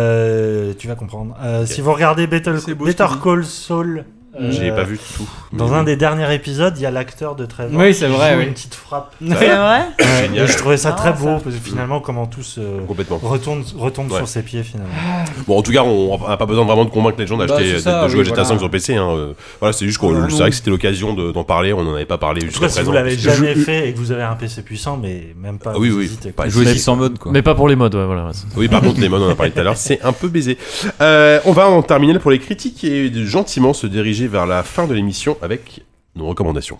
Euh, 0.00 0.72
tu 0.78 0.88
vas 0.88 0.94
comprendre. 0.94 1.36
Euh, 1.42 1.66
Si 1.66 1.80
vous 1.80 1.92
regardez 1.92 2.26
Better, 2.26 2.54
Better 2.74 3.06
Call 3.22 3.44
Saul, 3.44 4.04
euh, 4.38 4.50
J'ai 4.52 4.70
pas 4.70 4.84
vu 4.84 4.98
tout. 5.16 5.28
Dans 5.52 5.72
un 5.74 5.82
des 5.82 5.96
derniers 5.96 6.32
épisodes, 6.34 6.72
il 6.76 6.82
y 6.82 6.86
a 6.86 6.90
l'acteur 6.90 7.34
de 7.34 7.46
Trevor. 7.46 7.80
Oui, 7.80 7.92
c'est 7.94 8.06
qui 8.06 8.12
vrai, 8.12 8.34
joue 8.34 8.38
oui. 8.40 8.46
Une 8.46 8.52
petite 8.52 8.74
frappe. 8.74 9.12
C'est 9.20 9.34
vrai 9.34 9.80
Génial. 10.22 10.44
Et 10.44 10.46
je 10.46 10.56
trouvais 10.58 10.76
ça 10.76 10.90
Ah, 10.92 10.96
très 10.96 11.10
ça. 11.10 11.16
beau 11.16 11.38
parce 11.42 11.56
que 11.56 11.60
finalement, 11.62 12.00
comment 12.00 12.26
tous 12.26 12.58
Complètement. 12.86 13.18
retournent, 13.22 13.64
retombent 13.76 14.10
Ouais. 14.12 14.18
sur 14.18 14.28
ses 14.28 14.42
pieds 14.42 14.62
finalement. 14.62 14.92
Bon, 15.48 15.58
en 15.58 15.62
tout 15.62 15.72
cas, 15.72 15.82
on 15.82 16.16
n'a 16.28 16.36
pas 16.36 16.46
besoin 16.46 16.64
vraiment 16.64 16.84
de 16.84 16.90
convaincre 16.90 17.18
les 17.18 17.26
gens 17.26 17.36
Bah, 17.36 17.46
d'acheter, 17.46 17.78
c'est 17.80 17.90
de, 17.90 18.08
jouer 18.08 18.20
oui, 18.20 18.20
à 18.20 18.24
GTA 18.24 18.34
voilà. 18.42 18.48
5 18.50 18.58
sur 18.60 18.70
PC. 18.70 18.94
Hein. 18.96 19.08
euh, 19.10 19.32
Voilà, 19.58 19.72
c'est 19.72 19.86
juste 19.86 19.98
qu'on 19.98 20.14
Ah, 20.14 20.26
c'est 20.30 20.36
vrai 20.36 20.50
que 20.50 20.56
c'était 20.56 20.70
l'occasion 20.70 21.14
de- 21.14 21.32
d'en 21.32 21.44
parler. 21.44 21.72
On 21.72 21.82
n'en 21.82 21.94
avait 21.94 22.04
pas 22.04 22.18
parlé 22.18 22.40
En 22.42 22.44
tout 22.44 22.50
jusqu'à 22.50 22.66
cas, 22.66 22.68
si 22.68 22.74
présent. 22.76 22.90
vous 22.90 22.94
l'avez 22.96 23.18
jamais 23.18 23.54
je- 23.54 23.60
fait 23.60 23.88
et 23.88 23.92
que 23.92 23.98
vous 23.98 24.12
avez 24.12 24.22
un 24.22 24.34
PC 24.36 24.62
puissant, 24.62 24.96
mais 24.96 25.34
même 25.42 25.58
pas. 25.58 25.72
Ah 25.74 25.78
oui, 25.78 25.90
oui, 25.90 26.08
pas. 26.36 26.48
Jouer 26.48 26.64
Mais- 26.66 26.72
600 26.74 26.94
modes 26.96 27.18
quoi. 27.18 27.32
Mais 27.32 27.42
pas 27.42 27.54
pour 27.56 27.68
les 27.68 27.76
modes, 27.76 27.94
ouais, 27.96 28.06
voilà. 28.06 28.30
Oui, 28.56 28.68
par 28.68 28.80
contre, 28.80 29.00
les 29.00 29.08
modes, 29.08 29.22
on 29.22 29.26
en 29.28 29.30
a 29.30 29.34
parlé 29.34 29.50
tout 29.52 29.58
à 29.60 29.62
l'heure, 29.64 29.76
c'est 29.76 30.00
un 30.02 30.12
peu 30.12 30.28
baisé. 30.28 30.56
Euh, 31.00 31.40
on 31.46 31.52
va 31.52 31.68
en 31.68 31.82
terminer 31.82 32.18
pour 32.18 32.30
les 32.30 32.38
critiques 32.38 32.84
et 32.84 33.10
gentiment 33.26 33.72
se 33.72 33.86
diriger 33.86 34.19
vers 34.26 34.46
la 34.46 34.62
fin 34.62 34.86
de 34.86 34.94
l'émission 34.94 35.36
avec 35.42 35.82
nos 36.14 36.26
recommandations. 36.26 36.78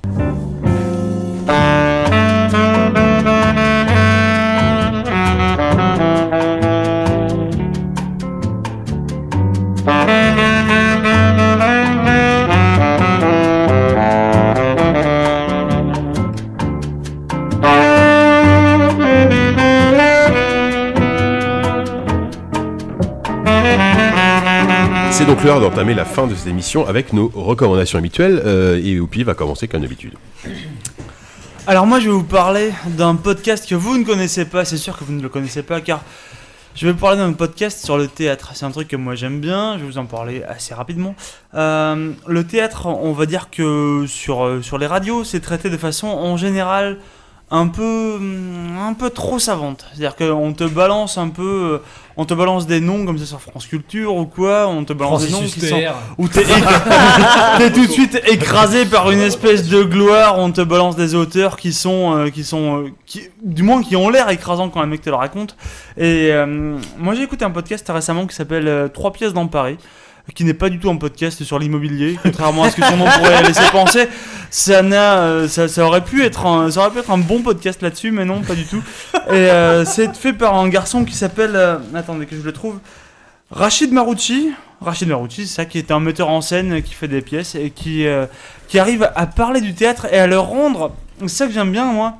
L'heure 25.44 25.60
d'entamer 25.60 25.94
la 25.94 26.05
fin 26.05 26.27
de 26.27 26.35
cette 26.35 26.49
émission 26.49 26.86
avec 26.86 27.12
nos 27.12 27.28
recommandations 27.28 27.99
habituelles 27.99 28.43
euh, 28.44 28.81
et 28.83 29.01
Oupi 29.01 29.23
va 29.23 29.35
commencer 29.35 29.69
comme 29.69 29.81
d'habitude. 29.81 30.15
Alors 31.67 31.86
moi 31.86 32.01
je 32.01 32.07
vais 32.07 32.12
vous 32.12 32.25
parler 32.25 32.73
d'un 32.86 33.15
podcast 33.15 33.69
que 33.69 33.75
vous 33.75 33.97
ne 33.97 34.05
connaissez 34.05 34.44
pas, 34.44 34.65
c'est 34.65 34.77
sûr 34.77 34.99
que 34.99 35.05
vous 35.05 35.12
ne 35.12 35.23
le 35.23 35.28
connaissez 35.28 35.62
pas 35.62 35.81
car 35.81 36.02
je 36.75 36.86
vais 36.86 36.93
vous 36.93 36.99
parler 36.99 37.19
d'un 37.19 37.33
podcast 37.33 37.85
sur 37.85 37.97
le 37.97 38.07
théâtre. 38.07 38.52
C'est 38.55 38.65
un 38.65 38.70
truc 38.70 38.89
que 38.89 38.97
moi 38.97 39.15
j'aime 39.15 39.41
bien, 39.41 39.75
je 39.78 39.85
vais 39.85 39.91
vous 39.91 39.99
en 39.99 40.07
parler 40.07 40.43
assez 40.44 40.75
rapidement. 40.75 41.15
Euh, 41.55 42.12
le 42.27 42.47
théâtre, 42.47 42.86
on 42.86 43.12
va 43.12 43.27
dire 43.27 43.49
que 43.51 44.05
sur, 44.07 44.44
euh, 44.44 44.62
sur 44.62 44.78
les 44.78 44.86
radios, 44.86 45.25
c'est 45.25 45.41
traité 45.41 45.70
de 45.70 45.77
façon 45.77 46.09
en 46.09 46.36
général 46.36 46.99
un 47.51 47.67
peu, 47.69 48.15
hum, 48.17 48.79
un 48.81 48.95
peu 48.95 49.11
trop 49.11 49.39
savante. 49.39 49.87
C'est-à-dire 49.93 50.17
qu'on 50.17 50.53
te 50.53 50.65
balance 50.65 51.19
un 51.19 51.29
peu, 51.29 51.43
euh, 51.75 51.79
on 52.17 52.25
te 52.25 52.35
balance 52.35 52.67
des 52.67 52.81
noms 52.81 53.05
comme 53.05 53.19
ça 53.19 53.27
sur 53.27 53.41
France 53.41 53.67
Culture 53.67 54.15
ou 54.15 54.27
quoi, 54.27 54.69
on 54.69 54.85
te 54.85 54.93
balance 54.93 55.27
des 55.27 55.33
noms 55.33 55.41
qui 55.41 55.61
sont 55.61 55.81
où 56.19 56.29
t'es 56.29 56.43
tout 57.73 57.87
de 57.87 57.91
suite 57.91 58.20
écrasé 58.29 58.87
par 58.87 59.11
une 59.11 59.20
espèce 59.20 59.69
de 59.69 59.83
gloire, 59.83 60.39
on 60.39 60.53
te 60.53 60.61
balance 60.61 60.97
des 60.97 61.15
auteurs 61.15 61.57
qui 61.57 61.73
sont, 61.73 62.17
euh, 62.17 62.29
qui 62.29 62.45
sont, 62.45 62.85
euh, 62.85 62.91
qui, 63.07 63.23
du 63.43 63.62
moins 63.62 63.83
qui 63.83 63.97
ont 63.97 64.11
l'air 64.11 64.29
écrasants 64.31 64.69
quand 64.69 64.81
un 64.81 64.87
mec 64.87 65.03
te 65.03 65.11
le 65.11 65.17
raconte. 65.17 65.57
Et 65.97 66.31
euh, 66.31 66.77
moi 66.99 67.15
j'ai 67.15 67.23
écouté 67.23 67.45
un 67.45 67.51
podcast 67.51 67.89
récemment 67.89 68.27
qui 68.27 68.37
s'appelle 68.37 68.91
Trois 68.95 69.12
pièces 69.12 69.33
dans 69.33 69.47
Paris 69.47 69.79
qui 70.34 70.44
n'est 70.44 70.55
pas 70.55 70.68
du 70.68 70.78
tout 70.78 70.91
un 70.91 70.97
podcast 70.97 71.42
sur 71.42 71.59
l'immobilier, 71.59 72.18
contrairement 72.23 72.65
à 72.65 72.70
ce 72.70 72.76
que 72.76 72.84
son 72.84 72.97
nom 72.97 73.07
pourrait 73.07 73.42
laisser 73.42 73.70
penser. 73.73 74.09
Ça, 74.50 74.83
n'a, 74.83 75.18
euh, 75.18 75.49
ça, 75.49 75.84
aurait 75.84 76.05
pu 76.05 76.25
être 76.25 76.47
un, 76.47 76.70
ça 76.70 76.81
aurait 76.81 76.91
pu 76.91 76.99
être 76.99 77.10
un 77.10 77.18
bon 77.18 77.42
podcast 77.42 77.83
là-dessus, 77.83 78.10
mais 78.10 78.25
non, 78.25 78.41
pas 78.42 78.55
du 78.55 78.65
tout. 78.65 78.83
Et 79.28 79.33
euh, 79.33 79.84
c'est 79.84 80.15
fait 80.17 80.33
par 80.33 80.57
un 80.57 80.68
garçon 80.68 81.05
qui 81.05 81.15
s'appelle, 81.15 81.55
euh, 81.55 81.78
attendez 81.94 82.26
que 82.26 82.36
je 82.36 82.42
le 82.42 82.52
trouve, 82.52 82.78
Rachid 83.50 83.92
Marouchi. 83.92 84.50
Rachid 84.81 85.09
Marouchi, 85.09 85.47
c'est 85.47 85.55
ça, 85.55 85.65
qui 85.67 85.78
est 85.78 85.91
un 85.91 86.00
metteur 86.00 86.28
en 86.28 86.41
scène 86.41 86.83
qui 86.83 86.94
fait 86.94 87.09
des 87.09 87.20
pièces 87.20 87.55
et 87.55 87.70
qui, 87.70 88.07
qui 88.67 88.78
arrive 88.78 89.10
à 89.15 89.26
parler 89.26 89.60
du 89.60 89.75
théâtre 89.75 90.07
et 90.10 90.18
à 90.18 90.26
le 90.26 90.39
rendre, 90.39 90.92
c'est 91.20 91.28
ça 91.28 91.47
que 91.47 91.52
j'aime 91.52 91.70
bien 91.70 91.84
moi, 91.84 92.17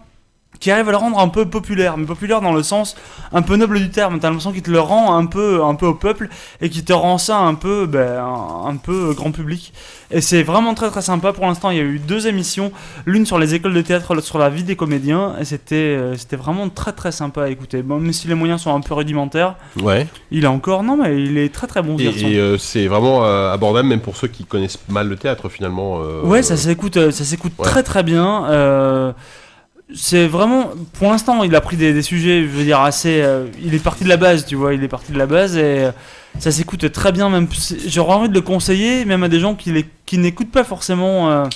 qui 0.61 0.71
arrive 0.71 0.89
à 0.89 0.91
le 0.93 0.99
rendre 0.99 1.19
un 1.19 1.29
peu 1.29 1.47
populaire, 1.47 1.97
mais 1.97 2.05
populaire 2.05 2.43
dans 2.43 2.53
le 2.53 2.63
sens 2.63 2.95
un 3.33 3.41
peu 3.43 3.57
noble 3.57 3.79
du 3.81 3.89
terme. 3.91 4.21
T'as 4.21 4.29
l'impression 4.29 4.53
qu'il 4.53 4.61
te 4.63 4.71
le 4.71 4.79
rend 4.81 5.17
un 5.17 5.25
peu, 5.25 5.65
un 5.65 5.75
peu 5.75 5.87
au 5.87 5.95
peuple 5.95 6.29
et 6.61 6.69
qui 6.69 6.85
te 6.85 6.93
rend 6.93 7.17
ça 7.19 7.39
un 7.39 7.55
peu, 7.55 7.87
ben, 7.87 8.23
un, 8.67 8.77
peu 8.77 9.15
grand 9.15 9.33
public. 9.33 9.73
Et 10.11 10.21
c'est 10.21 10.43
vraiment 10.43 10.75
très 10.75 10.91
très 10.91 11.01
sympa. 11.03 11.33
Pour 11.33 11.47
l'instant, 11.47 11.71
il 11.71 11.77
y 11.79 11.81
a 11.81 11.85
eu 11.85 11.99
deux 11.99 12.27
émissions, 12.27 12.73
l'une 13.07 13.25
sur 13.25 13.39
les 13.39 13.55
écoles 13.55 13.73
de 13.73 13.81
théâtre, 13.81 14.15
l'autre 14.15 14.27
sur 14.27 14.39
la 14.39 14.51
vie 14.51 14.63
des 14.65 14.77
comédiens, 14.77 15.35
et 15.41 15.45
c'était, 15.47 15.77
euh, 15.77 16.17
c'était 16.17 16.37
vraiment 16.37 16.69
très 16.69 16.93
très 16.93 17.13
sympa 17.13 17.45
à 17.45 17.49
écouter. 17.49 17.81
Bon, 17.83 17.99
même 17.99 18.13
si 18.13 18.29
les 18.29 18.35
moyens 18.35 18.61
sont 18.61 18.75
un 18.75 18.81
peu 18.81 18.93
rudimentaires, 18.93 19.55
Ouais. 19.81 20.09
il 20.31 20.45
est 20.45 20.49
encore, 20.49 20.83
non 20.83 20.97
mais 20.97 21.23
il 21.23 21.39
est 21.39 21.55
très 21.55 21.69
très 21.69 21.81
bon. 21.81 21.97
Et, 21.99 22.09
euh, 22.37 22.59
c'est 22.59 22.87
vraiment 22.87 23.25
euh, 23.25 23.53
abordable 23.53 23.89
même 23.89 24.01
pour 24.01 24.17
ceux 24.17 24.29
qui 24.29 24.45
connaissent 24.45 24.79
mal 24.91 25.09
le 25.09 25.17
théâtre 25.17 25.49
finalement. 25.49 26.01
euh, 26.03 26.23
Ouais, 26.23 26.43
ça 26.43 26.57
s'écoute, 26.57 27.11
ça 27.13 27.25
s'écoute 27.25 27.53
Ouais. 27.59 27.65
très 27.65 27.83
très 27.83 28.03
bien. 28.03 29.15
C'est 29.95 30.27
vraiment, 30.27 30.71
pour 30.93 31.11
l'instant, 31.11 31.43
il 31.43 31.55
a 31.55 31.61
pris 31.61 31.77
des, 31.77 32.03
sujets, 32.03 32.43
je 32.43 32.49
veux 32.49 32.65
dire, 32.65 32.81
assez. 32.81 33.21
euh, 33.23 33.47
il 33.63 33.75
est 33.75 33.83
parti 33.83 34.05
de 34.05 34.09
la 34.09 34.17
base, 34.17 34.47
tu 34.47 34.55
vois, 34.55 34.75
il 34.75 34.83
est 34.85 34.89
parti 34.89 35.13
de 35.13 35.19
la 35.19 35.27
base 35.27 35.57
et 35.57 35.85
euh, 35.85 35.93
ça 36.39 36.51
s'écoute 36.51 36.91
très 36.93 37.13
bien. 37.13 37.29
Même, 37.29 37.49
j'aurais 37.87 38.15
envie 38.15 38.29
de 38.29 38.35
le 38.35 38.41
conseiller, 38.41 39.05
même 39.05 39.23
à 39.23 39.29
des 39.29 39.41
gens 39.41 39.55
qui, 39.55 39.85
qui 40.07 40.19
n'écoutent 40.19 40.53
pas 40.53 40.65
forcément 40.65 41.31
euh, 41.31 41.47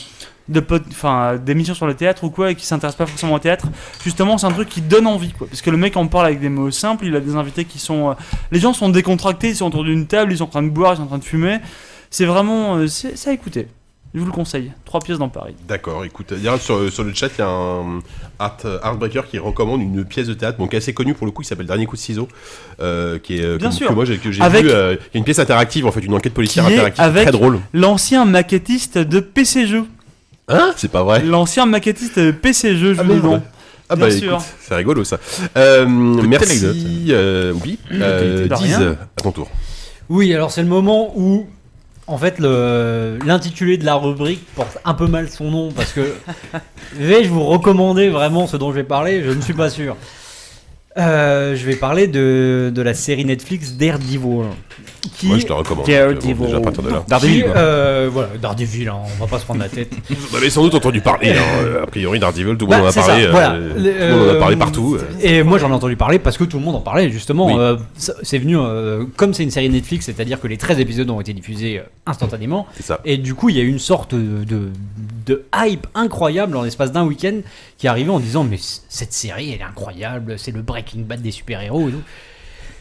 de 0.48 0.62
enfin, 0.90 1.36
d'émissions 1.36 1.74
sur 1.74 1.86
le 1.86 1.94
théâtre 1.94 2.24
ou 2.24 2.30
quoi 2.30 2.50
et 2.50 2.54
qui 2.54 2.66
s'intéressent 2.66 2.98
pas 2.98 3.06
forcément 3.06 3.34
au 3.34 3.38
théâtre. 3.38 3.66
Justement, 4.02 4.36
c'est 4.36 4.46
un 4.46 4.52
truc 4.52 4.68
qui 4.68 4.80
donne 4.80 5.06
envie, 5.06 5.32
quoi. 5.32 5.46
Parce 5.46 5.62
que 5.62 5.70
le 5.70 5.76
mec 5.76 5.96
en 5.96 6.06
parle 6.06 6.26
avec 6.26 6.40
des 6.40 6.48
mots 6.48 6.70
simples, 6.70 7.06
il 7.06 7.14
a 7.16 7.20
des 7.20 7.36
invités 7.36 7.64
qui 7.64 7.78
sont. 7.78 8.16
les 8.50 8.60
gens 8.60 8.72
sont 8.72 8.88
décontractés, 8.88 9.50
ils 9.50 9.56
sont 9.56 9.66
autour 9.66 9.84
d'une 9.84 10.06
table, 10.06 10.32
ils 10.32 10.38
sont 10.38 10.44
en 10.44 10.48
train 10.48 10.62
de 10.62 10.70
boire, 10.70 10.94
ils 10.94 10.96
sont 10.96 11.04
en 11.04 11.06
train 11.08 11.18
de 11.18 11.24
fumer. 11.24 11.58
C'est 12.10 12.26
vraiment. 12.26 12.86
c'est 12.88 13.28
à 13.28 13.32
écouter. 13.32 13.68
Je 14.14 14.20
vous 14.20 14.26
le 14.26 14.32
conseille. 14.32 14.70
Trois 14.84 15.00
pièces 15.00 15.18
dans 15.18 15.28
Paris. 15.28 15.54
D'accord, 15.66 16.04
écoute, 16.04 16.32
sur, 16.60 16.92
sur 16.92 17.02
le 17.02 17.12
chat, 17.14 17.28
il 17.36 17.40
y 17.40 17.42
a 17.42 17.48
un 17.48 17.98
art, 18.38 18.58
Heartbreaker 18.84 19.26
qui 19.26 19.38
recommande 19.40 19.80
une 19.82 20.04
pièce 20.04 20.28
de 20.28 20.34
théâtre, 20.34 20.56
donc 20.58 20.72
assez 20.72 20.94
connue 20.94 21.14
pour 21.14 21.26
le 21.26 21.32
coup, 21.32 21.42
qui 21.42 21.48
s'appelle 21.48 21.66
Dernier 21.66 21.86
coup 21.86 21.96
de 21.96 22.00
ciseau, 22.00 22.28
euh, 22.80 23.18
qui 23.18 23.38
est 23.38 23.42
euh, 23.44 23.56
Bien 23.58 23.70
que, 23.70 23.74
sûr. 23.74 23.88
que 23.88 23.92
moi 23.92 24.04
j'ai 24.04 24.14
vu, 24.16 24.30
euh, 24.40 24.94
qui 24.96 25.16
est 25.16 25.18
une 25.18 25.24
pièce 25.24 25.40
interactive 25.40 25.84
en 25.86 25.90
fait, 25.90 26.00
une 26.00 26.14
enquête 26.14 26.32
policière 26.32 26.64
Qui 26.66 26.72
est 26.74 26.76
interactive 26.76 27.02
avec- 27.04 27.22
très 27.24 27.32
drôle. 27.32 27.58
L'ancien 27.72 28.24
maquettiste 28.24 28.98
de 28.98 29.18
PC 29.18 29.66
Jeux. 29.66 29.84
Hein? 30.46 30.72
C'est 30.76 30.90
pas 30.92 31.02
vrai 31.02 31.22
L'ancien 31.24 31.66
maquettiste 31.66 32.18
de 32.20 32.30
PC 32.30 32.76
Jeux, 32.76 32.94
je 32.94 33.00
Ah, 33.00 33.02
vous 33.02 33.14
dis 33.14 33.20
merde. 33.20 33.32
donc. 33.34 33.42
Ah 33.88 33.96
Bien 33.96 34.06
bah 34.08 34.14
écoute, 34.14 34.38
c'est 34.60 34.74
rigolo 34.76 35.02
ça. 35.04 35.18
Euh, 35.56 35.86
merci, 35.86 37.06
euh, 37.10 37.52
oui, 37.64 37.78
euh, 37.92 38.46
à 38.48 39.22
ton 39.22 39.32
tour. 39.32 39.50
Oui, 40.08 40.32
alors 40.32 40.52
c'est 40.52 40.62
le 40.62 40.68
moment 40.68 41.12
où, 41.16 41.46
en 42.06 42.18
fait, 42.18 42.38
le- 42.38 43.18
l'intitulé 43.24 43.76
de 43.78 43.84
la 43.84 43.94
rubrique 43.94 44.44
porte 44.54 44.78
un 44.84 44.94
peu 44.94 45.06
mal 45.06 45.28
son 45.30 45.50
nom 45.50 45.72
parce 45.72 45.92
que 45.92 46.14
vais-je 46.94 47.28
vous 47.30 47.44
recommander 47.44 48.08
vraiment 48.08 48.46
ce 48.46 48.56
dont 48.56 48.70
je 48.70 48.76
vais 48.76 48.84
parler? 48.84 49.22
Je 49.24 49.30
ne 49.30 49.40
suis 49.40 49.54
pas 49.54 49.70
sûr. 49.70 49.96
Euh, 50.96 51.56
je 51.56 51.66
vais 51.66 51.74
parler 51.74 52.06
de, 52.06 52.70
de 52.72 52.82
la 52.82 52.94
série 52.94 53.24
Netflix 53.24 53.72
Daredevil. 53.72 54.20
Qui, 55.18 55.26
Moi, 55.26 55.38
je 55.38 55.46
te 55.46 55.52
recommande. 55.52 55.86
Daredevil. 55.86 56.34
Bon, 56.34 56.44
déjà, 56.44 56.56
à 56.56 56.60
partir 56.60 56.82
de 56.82 56.88
là. 56.90 57.00
qui, 57.04 57.10
Daredevil, 57.10 57.44
euh, 57.56 58.08
voilà, 58.12 58.28
Daredevil, 58.40 58.88
hein, 58.88 58.96
on 59.18 59.24
va 59.24 59.30
pas 59.30 59.38
se 59.38 59.44
prendre 59.44 59.60
la 59.60 59.68
tête. 59.68 59.92
Vous 60.10 60.36
avez 60.36 60.50
sans 60.50 60.62
doute 60.62 60.74
entendu 60.74 61.00
parler. 61.00 61.30
hein, 61.32 61.42
euh, 61.62 61.82
A 61.82 61.86
priori, 61.86 62.18
Daredevil, 62.20 62.56
tout 62.56 62.66
le 62.66 62.70
Bah, 62.70 62.78
monde 62.78 62.86
en 62.86 62.90
a 62.90 62.92
parlé. 62.92 63.22
ça, 63.22 63.28
euh, 63.28 63.30
voilà. 63.30 63.48
Tout 63.50 63.82
Le- 63.82 64.16
monde 64.16 64.28
en 64.28 64.34
a 64.36 64.38
parlé 64.38 64.56
partout. 64.56 64.96
Et 65.20 65.42
moi 65.42 65.58
j'en 65.58 65.70
ai 65.70 65.72
entendu 65.74 65.96
parler 65.96 66.18
parce 66.18 66.38
que 66.38 66.44
tout 66.44 66.58
le 66.58 66.64
monde 66.64 66.76
en 66.76 66.80
parlait 66.80 67.10
justement. 67.10 67.46
Oui. 67.46 67.54
Euh, 67.58 67.76
c'est 68.22 68.38
venu 68.38 68.56
euh, 68.56 69.04
comme 69.16 69.34
c'est 69.34 69.42
une 69.42 69.50
série 69.50 69.68
Netflix, 69.68 70.06
c'est-à-dire 70.06 70.40
que 70.40 70.46
les 70.46 70.56
13 70.56 70.78
épisodes 70.80 71.10
ont 71.10 71.20
été 71.20 71.32
diffusés 71.32 71.82
instantanément. 72.06 72.66
C'est 72.74 72.84
ça. 72.84 73.00
Et 73.04 73.16
du 73.18 73.34
coup 73.34 73.48
il 73.50 73.56
y 73.56 73.60
a 73.60 73.62
eu 73.64 73.68
une 73.68 73.78
sorte 73.78 74.14
de, 74.14 74.44
de, 74.44 74.70
de 75.26 75.44
hype 75.54 75.86
incroyable 75.94 76.56
en 76.56 76.62
l'espace 76.62 76.92
d'un 76.92 77.04
week-end 77.04 77.40
qui 77.78 77.86
est 77.86 77.90
arrivé 77.90 78.10
en 78.10 78.20
disant 78.20 78.44
mais 78.44 78.58
cette 78.88 79.12
série 79.12 79.52
elle 79.52 79.60
est 79.60 79.64
incroyable, 79.64 80.36
c'est 80.38 80.52
le 80.52 80.62
Breaking 80.84 81.02
Bad 81.02 81.22
des 81.22 81.30
super-héros 81.30 81.88
et 81.88 81.92
tout. 81.92 82.02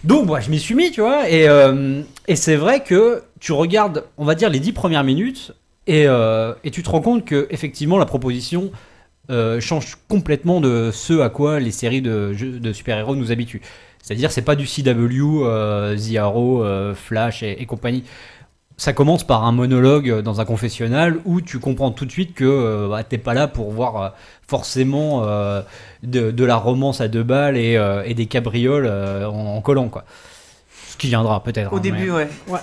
Donc 0.03 0.25
moi 0.25 0.41
je 0.41 0.49
m'y 0.49 0.59
suis 0.59 0.75
mis 0.75 0.91
tu 0.91 1.01
vois 1.01 1.29
et, 1.29 1.47
euh, 1.47 2.01
et 2.27 2.35
c'est 2.35 2.57
vrai 2.57 2.83
que 2.83 3.23
tu 3.39 3.53
regardes 3.53 4.03
on 4.17 4.25
va 4.25 4.35
dire 4.35 4.49
les 4.49 4.59
10 4.59 4.73
premières 4.73 5.03
minutes 5.03 5.53
et, 5.87 6.07
euh, 6.07 6.53
et 6.65 6.71
tu 6.71 6.83
te 6.83 6.89
rends 6.89 7.01
compte 7.01 7.25
que 7.25 7.47
effectivement 7.51 7.97
la 7.97 8.05
proposition 8.05 8.71
euh, 9.29 9.61
change 9.61 9.97
complètement 10.09 10.59
de 10.59 10.91
ce 10.91 11.21
à 11.21 11.29
quoi 11.29 11.61
les 11.61 11.71
séries 11.71 12.01
de, 12.01 12.35
de 12.37 12.73
super-héros 12.73 13.15
nous 13.15 13.31
habituent. 13.31 13.61
C'est-à-dire, 14.01 14.33
c'est 14.33 14.41
pas 14.41 14.57
du 14.57 14.65
CW, 14.65 15.45
The 15.95 16.17
Arrow, 16.17 16.65
Flash 16.93 17.41
et 17.41 17.65
compagnie. 17.65 18.03
Ça 18.75 18.91
commence 18.91 19.23
par 19.23 19.43
un 19.45 19.51
monologue 19.51 20.21
dans 20.21 20.41
un 20.41 20.45
confessionnal 20.45 21.19
où 21.25 21.41
tu 21.41 21.59
comprends 21.59 21.91
tout 21.91 22.05
de 22.05 22.11
suite 22.11 22.33
que 22.33 22.43
euh, 22.43 22.87
bah, 22.89 23.03
t'es 23.03 23.19
pas 23.19 23.33
là 23.35 23.47
pour 23.47 23.71
voir 23.71 24.01
euh, 24.01 24.09
forcément 24.47 25.23
euh, 25.23 25.61
de, 26.01 26.31
de 26.31 26.43
la 26.43 26.55
romance 26.55 26.99
à 26.99 27.07
deux 27.07 27.23
balles 27.23 27.55
et, 27.55 27.77
euh, 27.77 28.03
et 28.03 28.15
des 28.15 28.25
cabrioles 28.25 28.87
euh, 28.87 29.27
en, 29.29 29.57
en 29.57 29.61
collant, 29.61 29.89
quoi. 29.89 30.05
Ce 30.89 30.97
qui 30.97 31.07
viendra 31.07 31.43
peut-être. 31.43 31.71
Au 31.71 31.77
hein, 31.77 31.79
début, 31.79 32.11
ouais. 32.11 32.27
Ouais. 32.47 32.59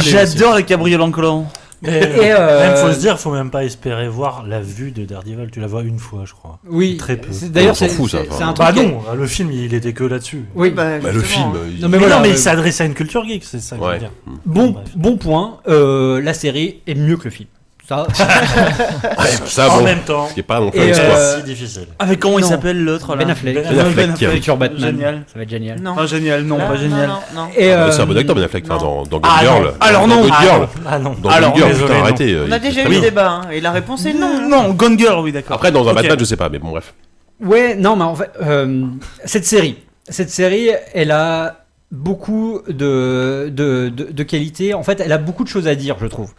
J'adore 0.00 0.56
les 0.56 0.64
cabriolets 0.64 1.02
en 1.02 1.10
collant. 1.10 1.46
Mais 1.82 1.98
Et, 2.00 2.32
euh, 2.32 2.60
même 2.68 2.76
faut 2.76 2.92
se 2.92 2.98
dire, 3.00 3.18
faut 3.20 3.30
même 3.32 3.50
pas 3.50 3.64
espérer 3.64 4.08
voir 4.08 4.44
la 4.46 4.60
vue 4.60 4.92
de 4.92 5.04
Daredevil. 5.04 5.50
Tu 5.52 5.60
la 5.60 5.66
vois 5.66 5.82
une 5.82 5.98
fois, 5.98 6.22
je 6.24 6.32
crois. 6.32 6.58
Oui, 6.68 6.96
Très 6.96 7.16
peu. 7.16 7.28
D'ailleurs, 7.50 7.76
c'est 7.76 7.88
fout, 7.88 8.10
ça, 8.10 8.18
c'est- 8.30 8.42
un 8.42 8.52
truc. 8.54 8.66
Bah 8.66 8.72
qui- 8.72 8.86
non, 8.86 9.00
le 9.14 9.26
film 9.26 9.50
il 9.52 9.74
était 9.74 9.92
que 9.92 10.04
là-dessus. 10.04 10.44
Oui, 10.54 10.70
Bah, 10.70 10.98
Bah, 10.98 11.12
le 11.12 11.20
film. 11.20 11.52
il- 11.68 11.80
Non, 11.82 11.88
mais 11.88 11.88
Mais, 11.88 11.98
voilà, 11.98 12.16
non, 12.16 12.22
mais 12.22 12.28
euh, 12.28 12.32
il 12.32 12.38
s'adressait 12.38 12.84
à 12.84 12.86
une 12.86 12.94
culture 12.94 13.24
geek, 13.26 13.44
c'est 13.44 13.60
ça 13.60 13.76
que 13.76 13.82
je 13.82 13.86
veux 13.86 13.92
Ouais. 13.92 13.98
dire. 13.98 14.12
Bon, 14.46 14.74
bon 14.94 15.16
point, 15.18 15.58
euh, 15.68 16.20
la 16.22 16.32
série 16.34 16.80
est 16.86 16.94
mieux 16.94 17.16
que 17.16 17.24
le 17.24 17.30
film. 17.30 17.48
Ça, 17.88 18.04
Ça, 19.46 19.70
en 19.70 19.78
bon. 19.78 19.84
même 19.84 20.00
temps, 20.00 20.26
Ce 20.28 20.34
qui 20.34 20.40
est 20.40 20.42
pas 20.42 20.58
non 20.58 20.70
plus 20.70 20.80
Et, 20.80 20.92
euh, 20.98 21.36
si 21.38 21.42
difficile. 21.44 21.86
Avec 21.98 22.18
comment 22.18 22.38
il 22.38 22.42
Non. 22.42 22.48
s'appelle 22.48 22.82
l'autre 22.82 23.14
là 23.14 23.24
Ben 23.24 23.30
Affleck. 23.30 23.54
Ben 23.54 23.62
Ben 23.62 23.78
Affleck. 23.78 23.96
Ben 23.96 24.10
Affleck. 24.12 24.30
Future 24.32 24.56
Batman. 24.56 24.80
Génial. 24.80 25.22
Ça 25.26 25.32
va 25.38 25.42
être 25.42 25.50
génial. 25.50 25.80
Non. 25.80 25.94
Ah, 25.96 26.06
génial, 26.06 26.42
non, 26.42 26.58
pas 26.58 26.76
génial. 26.76 27.08
Non, 27.08 27.14
non. 27.34 27.48
Et, 27.56 27.70
Ah, 27.72 27.86
bah, 27.86 27.92
C'est 27.92 28.00
euh, 28.00 28.02
un 28.02 28.06
bon 28.06 28.16
acteur, 28.18 28.34
Ben 28.34 28.44
Affleck. 28.44 28.64
Enfin, 28.68 28.78
dans, 28.84 29.02
dans 29.04 29.20
Good. 29.20 29.30
Girl. 29.40 29.72
Alors 29.80 30.00
dans 30.02 30.06
non. 30.16 30.22
Good 30.22 30.32
Ah 30.36 30.42
Girl. 30.42 30.60
non, 30.60 30.68
ah 30.88 30.98
non. 30.98 31.14
Dans 31.22 31.28
Alors, 31.30 31.52
Good 31.52 31.58
Girl, 31.64 31.72
putain, 31.74 31.94
non. 31.94 32.00
arrêtez. 32.02 32.32
euh, 32.32 32.44
On 32.48 32.52
a 32.52 32.56
il 32.56 32.62
déjà 32.62 32.82
eu 32.84 32.88
le 32.88 33.00
débat, 33.00 33.30
hein, 33.30 33.40
et 33.52 33.60
la 33.60 33.70
réponse 33.70 34.04
est 34.06 34.14
non. 34.14 34.48
Non, 34.48 34.70
Gone 34.72 34.98
Girl, 34.98 35.20
oui, 35.22 35.30
d'accord. 35.32 35.56
Après, 35.56 35.70
dans 35.70 35.88
un. 35.88 35.94
Batman, 35.94 36.16
je 36.18 36.24
sais 36.24 36.36
pas, 36.36 36.48
mais 36.48 36.58
bon, 36.58 36.70
bref. 36.70 36.92
Ouais, 37.40 37.74
non, 37.76 37.94
mais 37.96 38.04
en 38.04 38.14
fait, 38.16 38.30
euh, 38.42 38.84
cette 39.24 39.44
série, 39.46 39.76
cette 40.08 40.30
série, 40.30 40.70
elle 40.94 41.10
a 41.12 41.64
beaucoup 41.92 42.62
de, 42.66 43.48
de, 43.54 43.90
de, 43.94 44.10
de 44.10 44.22
qualités. 44.24 44.74
En 44.74 44.82
fait, 44.82 45.00
elle 45.00 45.12
a 45.12 45.18
beaucoup 45.18 45.44
de 45.44 45.48
choses 45.48 45.68
à 45.68 45.74
dire, 45.76 45.96
je 46.00 46.06
trouve. 46.06 46.32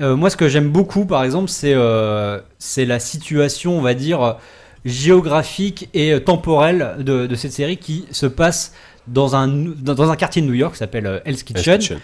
Euh, 0.00 0.16
moi, 0.16 0.30
ce 0.30 0.36
que 0.36 0.48
j'aime 0.48 0.68
beaucoup, 0.68 1.06
par 1.06 1.24
exemple, 1.24 1.48
c'est 1.48 1.74
euh, 1.74 2.40
c'est 2.58 2.84
la 2.84 3.00
situation, 3.00 3.78
on 3.78 3.82
va 3.82 3.94
dire, 3.94 4.36
géographique 4.84 5.88
et 5.94 6.18
temporelle 6.20 6.96
de, 7.00 7.26
de 7.26 7.34
cette 7.34 7.52
série 7.52 7.76
qui 7.76 8.06
se 8.12 8.26
passe 8.26 8.72
dans 9.08 9.36
un, 9.36 9.48
dans 9.48 9.94
dans 9.94 10.10
un 10.10 10.16
quartier 10.16 10.42
de 10.42 10.46
New 10.46 10.54
York 10.54 10.72
qui 10.72 10.78
s'appelle 10.78 11.06
euh, 11.06 11.18
Hell's 11.24 11.42
Kitchen. 11.42 11.78
Kitchen. 11.78 11.98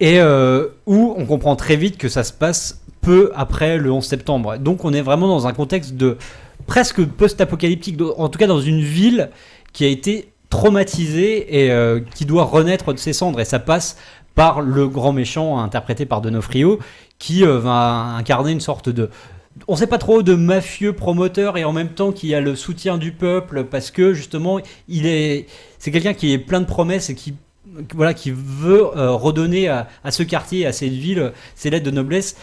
et 0.00 0.18
euh, 0.18 0.68
où 0.86 1.14
on 1.16 1.26
comprend 1.26 1.56
très 1.56 1.76
vite 1.76 1.98
que 1.98 2.08
ça 2.08 2.24
se 2.24 2.32
passe 2.32 2.82
peu 3.00 3.32
après 3.34 3.78
le 3.78 3.92
11 3.92 4.04
septembre. 4.04 4.58
Donc 4.58 4.84
on 4.84 4.92
est 4.92 5.02
vraiment 5.02 5.28
dans 5.28 5.46
un 5.46 5.52
contexte 5.52 5.94
de 5.94 6.16
presque 6.66 7.04
post-apocalyptique, 7.04 8.00
en 8.16 8.28
tout 8.28 8.38
cas 8.38 8.46
dans 8.46 8.60
une 8.60 8.80
ville 8.80 9.30
qui 9.72 9.84
a 9.84 9.88
été 9.88 10.32
traumatisée 10.50 11.64
et 11.64 11.70
euh, 11.70 12.00
qui 12.14 12.24
doit 12.26 12.44
renaître 12.44 12.92
de 12.92 12.98
ses 12.98 13.12
cendres. 13.12 13.40
Et 13.40 13.44
ça 13.44 13.58
passe 13.58 13.96
par 14.34 14.60
le 14.62 14.88
grand 14.88 15.12
méchant 15.12 15.58
interprété 15.58 16.06
par 16.06 16.20
Donofrio 16.20 16.78
qui 17.22 17.44
euh, 17.44 17.60
va 17.60 18.16
incarner 18.18 18.50
une 18.50 18.60
sorte 18.60 18.88
de... 18.88 19.08
On 19.68 19.76
sait 19.76 19.86
pas 19.86 19.98
trop 19.98 20.24
de 20.24 20.34
mafieux 20.34 20.92
promoteur 20.92 21.56
et 21.56 21.62
en 21.62 21.72
même 21.72 21.90
temps 21.90 22.10
qui 22.10 22.34
a 22.34 22.40
le 22.40 22.56
soutien 22.56 22.98
du 22.98 23.12
peuple 23.12 23.64
parce 23.64 23.92
que 23.92 24.12
justement 24.12 24.58
il 24.88 25.06
est 25.06 25.46
c'est 25.78 25.92
quelqu'un 25.92 26.14
qui 26.14 26.32
est 26.32 26.38
plein 26.38 26.60
de 26.60 26.66
promesses 26.66 27.10
et 27.10 27.14
qui 27.14 27.34
voilà 27.94 28.12
qui 28.12 28.32
veut 28.32 28.84
euh, 28.96 29.12
redonner 29.12 29.68
à, 29.68 29.88
à 30.02 30.10
ce 30.10 30.24
quartier 30.24 30.66
à 30.66 30.72
cette 30.72 30.92
ville 30.92 31.18
euh, 31.18 31.30
ses 31.54 31.70
lettres 31.70 31.84
de 31.84 31.92
noblesse 31.92 32.36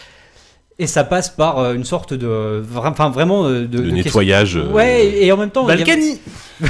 et 0.82 0.88
ça 0.88 1.04
passe 1.04 1.30
par 1.30 1.60
euh, 1.60 1.74
une 1.74 1.84
sorte 1.84 2.14
de 2.14 2.64
enfin 2.84 3.10
vraiment 3.10 3.44
euh, 3.46 3.68
de, 3.68 3.78
Le 3.80 3.88
de 3.90 3.92
nettoyage. 3.92 4.56
euh, 4.56 4.72
ouais 4.72 5.06
et, 5.06 5.26
et 5.28 5.32
en 5.32 5.38
même 5.38 5.50
temps 5.52 5.68
il 5.68 5.72
y 5.72 5.74
a- 5.74 5.86
Balkany 5.86 6.20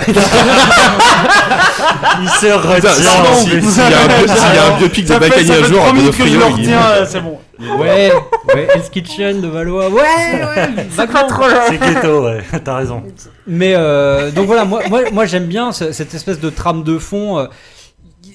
Il 2.22 2.30
se 2.30 2.52
retient. 2.54 2.92
si- 2.92 3.50
si- 3.50 3.72
S'il 3.72 3.82
y 3.82 3.94
a 3.94 4.66
un 4.66 4.70
s'il 4.70 4.78
biopic 4.80 5.06
de 5.06 5.18
Balkany 5.18 5.52
un 5.52 5.64
jour, 5.64 5.80
3 5.80 5.94
minutes 5.94 6.18
que 6.18 6.28
je 6.28 6.38
le 6.38 6.46
retiens, 6.46 7.06
c'est 7.08 7.22
bon. 7.22 7.40
ouais 7.80 8.12
ouais 8.54 8.68
Hell's 8.74 8.90
Kitchen 8.90 9.42
de 9.42 9.48
Valois 9.48 9.90
ouais 9.90 10.02
ouais 10.02 10.70
vaguement. 10.90 11.28
C'est 11.70 11.78
ghetto, 11.80 12.24
ouais, 12.26 12.44
t'as 12.64 12.76
raison. 12.78 13.04
Mais 13.48 13.74
euh, 13.76 14.32
donc 14.32 14.48
voilà, 14.48 14.66
moi, 14.66 14.82
moi, 14.90 15.02
moi 15.12 15.26
j'aime 15.26 15.46
bien 15.46 15.72
ce- 15.72 15.92
cette 15.92 16.14
espèce 16.14 16.40
de 16.40 16.50
trame 16.50 16.84
de 16.84 16.98
fond. 16.98 17.40
euh, 17.40 17.46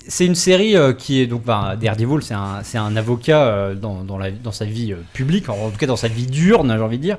C'est 0.06 0.26
une 0.26 0.34
série 0.34 0.76
euh, 0.76 0.92
qui 0.92 1.20
est 1.20 1.26
donc 1.26 1.44
ben, 1.44 1.76
Daredevil, 1.80 2.22
c'est 2.22 2.34
un, 2.34 2.60
c'est 2.62 2.78
un 2.78 2.94
avocat 2.96 3.42
euh, 3.42 3.74
dans, 3.74 4.04
dans, 4.04 4.18
la, 4.18 4.30
dans 4.30 4.52
sa 4.52 4.64
vie 4.64 4.92
euh, 4.92 4.96
publique, 5.12 5.48
en 5.48 5.70
tout 5.70 5.78
cas 5.78 5.86
dans 5.86 5.96
sa 5.96 6.08
vie 6.08 6.26
diurne, 6.26 6.74
j'ai 6.76 6.82
envie 6.82 6.98
de 6.98 7.02
dire. 7.02 7.16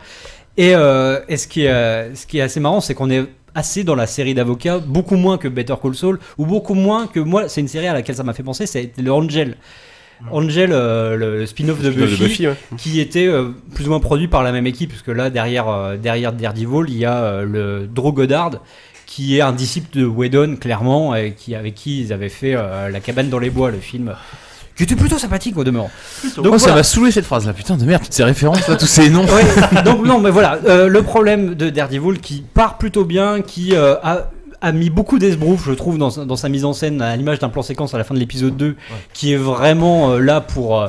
Et, 0.58 0.76
euh, 0.76 1.20
et 1.28 1.38
ce, 1.38 1.48
qui 1.48 1.64
est, 1.64 1.70
euh, 1.70 2.14
ce 2.16 2.26
qui 2.26 2.38
est 2.38 2.42
assez 2.42 2.60
marrant, 2.60 2.82
c'est 2.82 2.94
qu'on 2.94 3.10
est 3.10 3.26
assez 3.56 3.84
dans 3.84 3.96
la 3.96 4.08
série 4.08 4.34
d'avocats, 4.34 4.80
beaucoup 4.80 5.16
moins 5.16 5.38
que 5.38 5.48
Better 5.48 5.76
Call 5.82 5.96
Saul, 5.96 6.20
ou 6.38 6.46
beaucoup 6.46 6.76
moins 6.76 7.08
que 7.08 7.20
moi, 7.20 7.50
c'est 7.50 7.62
une 7.62 7.68
série 7.68 7.88
à 7.88 7.94
laquelle 7.94 8.16
ça 8.16 8.24
m'a 8.24 8.34
fait 8.34 8.44
penser, 8.44 8.66
c'est 8.66 8.92
le 8.98 9.12
Angel. 9.12 9.58
Angel, 10.32 10.70
euh, 10.72 11.16
le, 11.18 11.40
le 11.40 11.46
spin-off 11.46 11.82
de 11.82 11.92
Spin-off 11.92 12.20
Buffy, 12.20 12.48
ouais. 12.48 12.56
qui 12.78 13.02
était 13.02 13.28
euh, 13.28 13.50
plus 13.74 13.86
ou 13.86 13.90
moins 13.90 14.00
produit 14.00 14.30
par 14.30 14.44
la 14.44 14.54
même 14.54 14.66
équipe, 14.66 14.92
parce 14.92 15.02
que 15.02 15.12
là, 15.12 15.30
derrière, 15.30 15.68
euh, 15.68 15.98
derrière 15.98 16.32
Daredevil, 16.32 16.86
il 16.88 16.98
y 16.98 17.06
a 17.06 17.18
euh, 17.18 17.46
le 17.46 17.88
Drew 17.88 18.14
Goddard, 18.14 18.52
qui 19.16 19.38
est 19.38 19.42
un 19.42 19.54
disciple 19.54 19.98
de 19.98 20.06
Whedon, 20.06 20.58
clairement, 20.60 21.16
et 21.16 21.32
qui, 21.38 21.56
avec 21.56 21.74
qui 21.76 22.02
ils 22.02 22.12
avaient 22.12 22.28
fait 22.28 22.54
euh, 22.56 22.90
La 22.90 23.00
cabane 23.00 23.30
dans 23.30 23.40
les 23.40 23.50
bois, 23.50 23.72
le 23.72 23.80
film. 23.80 24.14
Qui 24.76 24.84
était 24.84 24.96
plutôt 24.98 25.18
sympathique 25.18 25.58
au 25.58 25.64
demeurant. 25.64 25.90
Donc, 26.36 26.48
Oh, 26.56 26.58
ça 26.58 26.76
m'a 26.76 26.84
saoulé 26.84 27.10
cette 27.12 27.24
phrase 27.24 27.46
là, 27.48 27.54
putain 27.54 27.78
de 27.78 27.86
merde, 27.86 28.04
toutes 28.04 28.12
ces 28.14 28.26
références 28.26 28.68
là, 28.68 28.76
tous 28.76 28.88
ces 28.88 29.10
noms. 29.10 29.24
Ouais, 29.26 29.82
donc 29.86 30.06
non, 30.06 30.20
mais 30.20 30.32
voilà, 30.32 30.60
euh, 30.68 30.90
le 30.90 31.02
problème 31.02 31.56
de 31.56 31.70
Daredevil 31.70 32.20
qui 32.20 32.44
part 32.54 32.78
plutôt 32.78 33.06
bien, 33.06 33.42
qui 33.42 33.74
euh, 33.74 33.96
a, 34.04 34.32
a 34.62 34.72
mis 34.74 34.90
beaucoup 34.90 35.18
d'esbrouf, 35.18 35.66
je 35.66 35.72
trouve, 35.72 35.98
dans, 35.98 36.10
sa- 36.10 36.26
dans 36.26 36.36
sa 36.36 36.50
mise 36.50 36.66
en 36.66 36.74
scène, 36.74 37.02
à 37.02 37.16
l'image 37.16 37.40
d'un 37.40 37.48
plan 37.48 37.62
séquence 37.62 37.94
à 37.94 37.98
la 37.98 38.04
fin 38.04 38.16
de 38.16 38.20
l'épisode 38.20 38.58
2, 38.58 38.76
qui 39.14 39.32
est 39.32 39.38
vraiment 39.38 40.12
euh, 40.12 40.20
là 40.20 40.42
pour, 40.42 40.82
euh, 40.82 40.88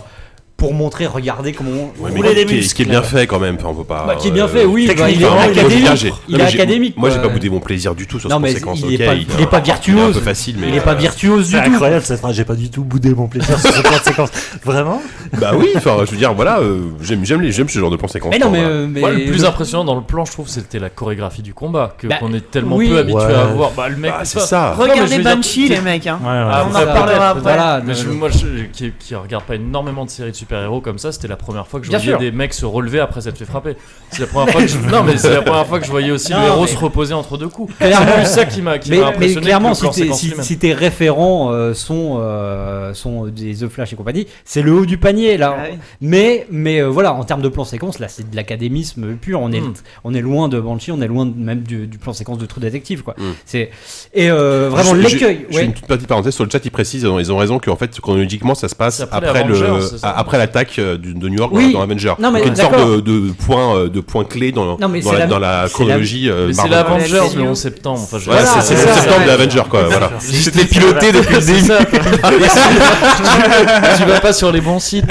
pour 0.57 0.73
montrer, 0.73 1.07
regardez 1.07 1.53
comment 1.53 1.71
on 1.99 2.03
Ouais, 2.05 2.11
roulait 2.11 2.35
des 2.35 2.47
muscles. 2.47 2.63
ce 2.71 2.75
qui 2.75 2.83
est 2.83 2.87
bien 2.87 3.03
fait 3.03 3.27
quand 3.27 3.39
même, 3.39 3.57
enfin, 3.61 3.69
on 3.71 3.75
peut 3.75 3.85
pas. 3.85 4.05
Bah, 4.07 4.15
qui 4.17 4.29
est 4.29 4.31
bien 4.31 4.47
euh, 4.47 4.49
fait, 4.49 4.65
oui, 4.65 4.87
bah, 4.87 5.11
il 5.11 5.23
est 5.23 5.27
veux 5.27 5.31
académique. 5.31 5.89
Il 6.29 6.39
non, 6.39 6.45
est 6.45 6.55
académique, 6.55 6.97
Moi, 6.97 7.11
j'ai 7.11 7.19
pas 7.19 7.29
boudé 7.29 7.51
mon 7.51 7.61
plaisir 7.61 7.95
du 7.95 8.07
tout 8.07 8.19
sur 8.19 8.31
Non, 8.31 8.37
ce 8.37 8.43
mais 8.43 8.53
séquence. 8.55 8.81
il 8.81 8.95
est 9.01 9.05
pas- 9.07 9.15
il 9.15 9.23
est 9.23 9.47
pas 9.47 9.59
Il 9.59 9.61
est 9.61 9.65
virtuose. 9.65 10.17
un 10.17 10.19
peu 10.19 10.25
facile, 10.25 10.57
mais. 10.59 10.69
Il 10.69 10.75
est 10.75 10.81
pas 10.81 10.93
euh, 10.93 10.95
virtuose 10.95 11.49
du 11.51 11.57
tout. 11.57 11.71
incroyable 11.73 12.05
cette 12.07 12.21
phrase, 12.21 12.35
j'ai 12.37 12.45
pas 12.45 12.55
du 12.55 12.71
tout 12.71 12.85
boudé 12.85 13.15
mon 13.15 13.27
plaisir 13.27 13.59
sur 13.61 13.71
ce 13.71 13.83
plan 13.83 13.99
de 13.99 14.03
séquence. 14.03 14.31
Vraiment? 14.65 15.03
Bah 15.39 15.53
oui, 15.55 15.69
enfin, 15.77 15.97
je 16.07 16.11
veux 16.13 16.17
dire, 16.17 16.33
voilà, 16.33 16.61
euh, 16.61 16.81
j'aime 17.03 17.25
j'aime 17.25 17.43
les- 17.43 17.53
j'aime 17.53 17.69
ce 17.69 17.79
genre 17.79 17.91
de 17.91 17.97
plan 17.97 18.09
séquence. 18.09 18.31
Mais 18.33 18.39
non, 18.39 18.51
mais, 18.51 18.63
euh, 18.65 18.87
mais- 18.89 19.01
Moi, 19.01 19.11
le 19.11 19.25
plus 19.27 19.45
impressionnant 19.45 19.85
dans 19.85 19.95
le 19.97 20.03
plan, 20.03 20.25
je 20.25 20.33
trouve, 20.33 20.49
c'était 20.49 20.79
la 20.79 20.89
chorégraphie 20.89 21.43
du 21.43 21.53
combat, 21.53 21.95
que 21.99 22.07
Bah, 22.07 22.17
qu'on 22.19 22.33
est 22.33 22.51
tellement 22.51 22.77
oui. 22.77 22.89
peu 22.89 22.99
habitué 22.99 23.19
Ouais. 23.21 23.35
à 23.35 23.45
voir. 23.45 23.73
Bah, 23.77 23.89
le 23.91 23.97
mec, 23.97 24.11
Bah, 24.11 24.21
c'est 24.25 24.39
enfin, 24.39 24.47
ça. 24.47 24.73
Regardez 24.79 25.19
Banshee, 25.19 25.69
les 25.69 25.81
mecs. 25.83 26.07
Hein. 26.07 26.19
Ah, 26.25 26.65
On 26.67 26.71
en 26.75 26.79
peut-être, 26.81 27.21
après. 27.23 27.41
Voilà, 27.43 27.83
moi, 28.15 28.29
je- 28.31 28.65
qui, 28.73 28.93
qui 28.99 29.15
regarde 29.15 29.45
pas 29.45 29.57
énormément 29.57 30.05
de 30.07 30.11
séries 30.11 30.31
de 30.31 30.37
super-héros 30.47 30.81
comme 30.81 30.99
ça, 30.99 31.11
c'était 31.13 31.27
la 31.29 31.37
première 31.37 31.67
fois 31.67 31.81
que 31.81 31.87
je 31.87 31.91
Bien 31.91 31.99
voyais 31.99 32.13
sûr. 32.13 32.19
des 32.21 32.31
mecs 32.31 32.55
se 32.55 32.65
relever 32.65 33.01
après 33.01 33.21
s'être 33.21 33.37
fait 33.37 33.45
frapper. 33.45 33.77
C'est 34.11 34.21
la 34.21 34.27
première 34.29 34.51
fois 34.53 34.63
que 34.63 34.69
je... 34.69 34.79
non, 34.93 35.03
mais 35.03 35.17
c'est 35.17 35.35
la 35.35 35.43
première 35.51 35.67
fois 35.67 35.81
que 35.81 35.87
je 35.87 35.91
voyais 35.91 36.11
aussi 36.13 36.33
Non, 36.33 36.41
le 36.41 36.47
héros 36.47 36.61
mais- 36.63 36.67
se 36.69 36.77
reposer 36.79 37.15
entre 37.15 37.37
deux 37.37 37.49
coups. 37.49 37.75
Clairement. 37.77 38.07
C'est 38.07 38.15
plus 38.23 38.27
ça 38.27 38.45
qui 38.45 38.63
m'a 38.63 38.79
qui 38.79 38.91
mais, 38.91 38.99
m'a 38.99 39.03
mais 39.11 39.17
impressionné. 39.17 39.45
clairement, 39.47 39.73
que 39.75 39.85
le 39.87 39.93
si, 39.93 40.01
tes- 40.01 40.03
séquence 40.05 40.21
si- 40.21 40.27
lui-même. 40.29 40.45
si 40.45 40.59
tes 40.59 40.73
référents 40.73 41.51
euh, 41.53 41.75
sont, 41.75 42.19
euh, 42.21 42.95
sont 42.95 43.27
des 43.27 43.57
The 43.57 43.69
Flash 43.69 43.93
et 43.93 43.97
compagnie, 43.97 44.27
c'est 44.45 44.63
le 44.63 44.73
haut 44.73 44.87
du 44.87 44.99
panier 44.99 45.37
là. 45.37 45.57
Ah 45.59 45.63
oui. 45.73 45.79
Mais, 46.01 46.47
mais 46.51 46.81
euh, 46.81 46.87
voilà, 46.87 47.13
en 47.15 47.25
termes 47.25 47.43
de 47.43 47.49
plan 47.49 47.65
séquence, 47.65 47.99
là, 47.99 48.07
c'est 48.09 48.31
de 48.31 48.37
l'académisme 48.37 49.17
pur. 49.17 49.41
On 49.41 49.51
est, 49.53 49.61
Mm. 49.61 49.73
on 50.05 50.15
est 50.15 50.21
loin 50.21 50.49
de 50.49 50.61
Banshee, 50.61 50.93
on 50.93 51.01
est 51.03 51.09
loin 51.09 51.27
de- 51.27 51.35
même 51.37 51.61
du, 51.63 51.87
du 51.89 51.99
plan 51.99 52.13
séquence 52.13 52.39
de 52.39 52.47
True 52.47 52.61
Detective, 52.61 53.03
quoi. 53.03 53.15
Mm. 53.19 53.23
C'est 53.45 53.71
et 54.15 54.31
euh, 54.31 54.69
vraiment 54.71 54.95
Je- 54.95 55.01
je- 55.03 55.09
l'écueil. 55.15 55.47
Je 55.49 55.55
fais 55.55 55.61
ouais. 55.61 55.65
une 55.67 55.73
toute 55.75 55.87
petite 55.87 56.07
parenthèse 56.07 56.35
sur 56.35 56.45
le 56.45 56.51
chat, 56.51 56.65
ils 56.65 56.71
précisent, 56.71 57.03
ils 57.03 57.33
ont, 57.33 57.37
raison 57.37 57.59
qu'en 57.59 57.77
fait, 57.77 57.99
chronologiquement, 58.01 58.55
ça 58.55 58.69
se 58.69 58.75
passe 58.77 58.97
C'est 58.99 59.03
après 59.03 59.27
après, 59.29 59.43
les 59.43 59.49
le, 59.49 59.65
Avengers, 59.67 59.87
c'est 59.91 59.99
ça 59.99 60.11
après 60.11 60.36
après 60.37 60.47
l'attaque 60.47 60.79
euh, 60.79 60.97
de 60.99 61.29
New 61.29 61.39
York 61.39 61.51
Oui. 61.53 61.73
dans, 61.73 61.79
dans 61.79 61.85
Avenger. 61.85 62.13
Non, 62.19 62.31
mais 62.31 62.41
Donc, 62.41 62.49
une 62.49 62.57
sorte 62.57 62.79
de, 62.79 63.01
de 63.01 63.33
point, 63.33 63.77
euh, 63.77 63.89
de 63.89 64.01
point 64.01 64.25
clé 64.25 64.53
dans, 64.53 64.65
Non, 64.65 64.77
dans, 64.77 64.91
c'est 64.93 65.13
la, 65.13 65.19
la- 65.21 65.27
dans 65.27 65.39
la 65.39 65.65
c'est 65.67 65.75
chronologie 65.75 66.29
euh, 66.31 66.53
c'est 66.53 66.69
l'Avengers 66.69 67.37
le 67.37 67.43
11 67.43 67.59
septembre. 67.59 68.01
Enfin, 68.03 68.19
je 68.19 68.25
Voilà, 68.27 68.43
Voilà, 68.43 68.61
c'est 68.63 68.75
c'est 68.75 68.81
c'est 68.81 68.87
le 68.87 68.93
septembre 68.95 69.21
de 69.23 69.27
Ouais. 69.27 69.33
Avenger, 69.33 69.63
quoi. 69.69 69.83
Voilà. 69.85 70.11
C'était 70.19 70.65
piloté 70.65 71.13
depuis 71.13 71.35
le 71.35 71.41
début. 71.41 71.67
tu 73.97 74.05
vas 74.05 74.21
pas 74.21 74.33
sur 74.33 74.53
les 74.53 74.61
bons 74.61 74.79
sites. 74.79 75.05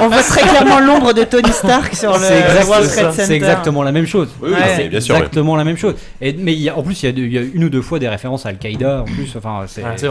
On 0.00 0.08
voit 0.08 0.22
très 0.22 0.42
clairement 0.42 0.80
l'ombre 0.80 1.12
de 1.12 1.24
Tony 1.24 1.52
Stark 1.52 1.94
sur 1.94 2.12
le 2.12 2.18
C'est 2.18 3.12
c'est. 3.12 3.26
C'est 3.26 3.34
exactement 3.34 3.82
la 3.82 3.92
même 3.92 4.06
chose. 4.06 4.28
Oui, 4.42 4.50
bien 4.50 5.00
sûr. 5.00 5.14
ouais. 5.14 5.20
exactement 5.20 5.56
la 5.56 5.64
même 5.64 5.76
chose. 5.76 5.94
Mais 6.20 6.56
en 6.70 6.82
plus, 6.82 7.02
il 7.02 7.32
y, 7.32 7.38
a, 7.38 7.42
une 7.42 7.64
ou 7.64 7.68
deux 7.68 7.82
fois 7.82 7.98
des 7.98 8.08
références 8.08 8.46
à 8.46 8.50
Al-Qaïda. 8.50 9.02
En 9.02 9.04
plus, 9.04 9.32
enfin, 9.36 9.64
c'est. 9.66 9.82
C'est. 9.96 10.08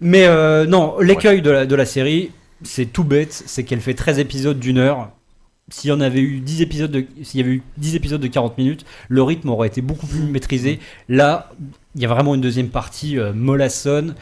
Mais 0.00 0.24
euh, 0.26 0.66
non, 0.66 0.94
l'écueil 1.00 1.42
de, 1.42 1.50
la, 1.50 1.66
de 1.66 1.74
la 1.76 1.84
série, 1.86 2.30
c'est 2.64 2.86
tout 2.86 3.04
bête. 3.04 3.32
C'est 3.46 3.64
qu'elle 3.64 3.80
fait 3.80 3.94
13 3.94 4.18
épisodes 4.18 4.58
d'une 4.58 4.78
heure. 4.78 5.10
S'il 5.70 5.90
y 5.90 5.92
en 5.92 6.00
avait 6.00 6.20
eu 6.20 6.40
10 6.40 6.60
épisodes 6.62 6.90
de, 6.90 7.06
s'il 7.22 7.40
y 7.40 7.42
avait 7.42 7.52
eu 7.54 7.62
10 7.78 7.94
épisodes 7.94 8.20
de 8.20 8.26
40 8.26 8.58
minutes, 8.58 8.84
le 9.08 9.22
rythme 9.22 9.48
aurait 9.48 9.68
été 9.68 9.80
beaucoup 9.80 10.06
plus 10.06 10.20
maîtrisé. 10.20 10.80
Là, 11.08 11.50
il 11.94 12.02
y 12.02 12.04
a 12.04 12.08
vraiment 12.08 12.34
une 12.34 12.40
deuxième 12.40 12.68
partie 12.68 13.18
euh, 13.18 13.32
mollassonne 13.32 14.14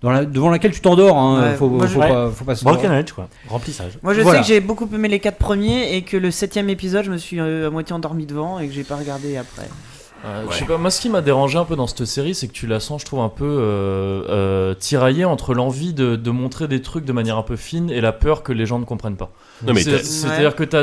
dans 0.00 0.10
la- 0.10 0.24
devant 0.24 0.48
laquelle 0.50 0.72
tu 0.72 0.80
t'endors. 0.80 1.16
Hein. 1.16 1.42
Ouais. 1.50 1.56
Faut, 1.56 1.68
Moi, 1.68 1.86
je- 1.86 1.92
faut 1.92 2.00
Ouais. 2.00 2.08
pas, 2.08 2.30
faut 2.30 2.44
pas 2.44 2.56
se 2.56 2.64
Broken 2.64 2.90
Edge, 2.92 3.12
quoi. 3.12 3.28
Remplissage. 3.48 3.98
Moi, 4.02 4.14
je 4.14 4.22
Voilà. 4.22 4.38
sais 4.42 4.48
que 4.48 4.54
j'ai 4.54 4.60
beaucoup 4.60 4.88
aimé 4.92 5.08
les 5.08 5.20
quatre 5.20 5.38
premiers 5.38 5.94
et 5.96 6.02
que 6.02 6.16
le 6.16 6.30
septième 6.30 6.70
épisode, 6.70 7.04
je 7.04 7.10
me 7.12 7.18
suis 7.18 7.38
euh, 7.40 7.68
à 7.68 7.70
moitié 7.70 7.94
endormi 7.94 8.26
devant 8.26 8.58
et 8.58 8.66
que 8.66 8.72
j'ai 8.72 8.84
pas 8.84 8.96
regardé 8.96 9.36
après. 9.36 9.68
Euh, 10.24 10.44
Je 10.50 10.56
sais 10.56 10.64
pas, 10.64 10.78
moi 10.78 10.90
ce 10.90 11.00
qui 11.00 11.08
m'a 11.08 11.20
dérangé 11.20 11.58
un 11.58 11.64
peu 11.64 11.76
dans 11.76 11.86
cette 11.86 12.04
série, 12.04 12.34
c'est 12.34 12.48
que 12.48 12.52
tu 12.52 12.66
la 12.66 12.80
sens, 12.80 13.02
je 13.02 13.06
trouve, 13.06 13.20
un 13.20 13.28
peu 13.28 13.44
euh, 13.44 14.22
euh, 14.28 14.74
tiraillée 14.74 15.24
entre 15.24 15.54
l'envie 15.54 15.92
de, 15.92 16.16
de 16.16 16.30
montrer 16.30 16.66
des 16.68 16.82
trucs 16.82 17.04
de 17.04 17.12
manière 17.12 17.36
un 17.36 17.42
peu 17.42 17.56
fine 17.56 17.90
et 17.90 18.00
la 18.00 18.12
peur 18.12 18.42
que 18.42 18.52
les 18.52 18.66
gens 18.66 18.78
ne 18.78 18.84
comprennent 18.84 19.16
pas. 19.16 19.30
Non, 19.64 19.72
mais 19.74 19.82
C'est- 19.82 19.90
t'as- 19.92 20.02
C'est-à-dire 20.02 20.56
que 20.56 20.64
tu 20.64 20.76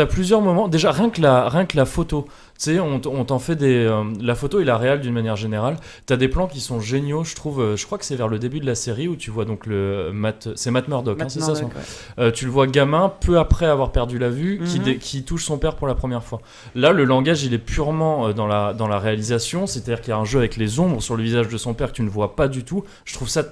as, 0.00 0.06
plusieurs 0.06 0.40
moments. 0.42 0.68
Déjà, 0.68 0.90
rien 0.92 1.08
que 1.08 1.20
la, 1.22 1.48
rien 1.48 1.64
que 1.66 1.76
la 1.76 1.84
photo. 1.84 2.26
Tu 2.58 2.64
sais, 2.74 2.80
on, 2.80 2.98
t'en 2.98 3.38
fait 3.38 3.54
des. 3.54 3.84
euh, 3.86 4.02
la 4.20 4.34
photo 4.34 4.58
et 4.58 4.64
la 4.64 4.76
réal 4.76 5.00
d'une 5.00 5.12
manière 5.12 5.36
générale. 5.36 5.76
Tu 6.08 6.12
as 6.12 6.16
des 6.16 6.26
plans 6.26 6.48
qui 6.48 6.58
sont 6.60 6.80
géniaux, 6.80 7.22
je 7.22 7.36
trouve. 7.36 7.60
euh, 7.60 7.76
je 7.76 7.86
crois 7.86 7.98
que 7.98 8.04
c'est 8.04 8.16
vers 8.16 8.26
le 8.26 8.40
début 8.40 8.58
de 8.58 8.66
la 8.66 8.74
série 8.74 9.06
où 9.06 9.14
tu 9.14 9.30
vois 9.30 9.44
donc 9.44 9.64
le. 9.66 10.10
Matt, 10.12 10.48
c'est 10.56 10.72
Matt 10.72 10.88
Murdock, 10.88 11.22
hein, 11.22 11.28
c'est 11.28 11.38
ça 11.40 11.54
son- 11.54 11.66
ouais. 11.66 11.70
euh, 12.18 12.30
tu 12.32 12.46
le 12.46 12.50
vois 12.50 12.66
gamin, 12.66 13.12
peu 13.20 13.38
après 13.38 13.66
avoir 13.66 13.92
perdu 13.92 14.18
la 14.18 14.28
vue, 14.28 14.60
qui, 14.66 14.78
Mhm. 14.80 14.84
dé- 14.84 14.96
qui 14.98 15.22
touche 15.22 15.44
son 15.44 15.56
père 15.58 15.76
pour 15.76 15.86
la 15.86 15.94
première 15.94 16.24
fois. 16.24 16.40
Là, 16.74 16.90
le 16.90 17.04
langage, 17.04 17.44
il 17.44 17.54
est 17.54 17.58
purement 17.58 18.26
euh, 18.26 18.32
dans, 18.32 18.48
la, 18.48 18.72
dans 18.74 18.88
la 18.88 18.98
réalisation, 18.98 19.68
c'est-à-dire 19.68 20.00
qu'il 20.00 20.10
y 20.10 20.14
a 20.14 20.18
un 20.18 20.24
jeu 20.24 20.40
avec 20.40 20.56
les 20.56 20.80
ombres 20.80 21.00
sur 21.00 21.16
le 21.16 21.22
visage 21.22 21.46
de 21.48 21.58
son 21.58 21.74
père 21.74 21.92
que 21.92 21.96
tu 21.96 22.02
ne 22.02 22.10
vois 22.10 22.34
pas 22.34 22.48
du 22.48 22.64
tout. 22.64 22.82
Je 23.04 23.14
trouve 23.14 23.28
ça 23.28 23.44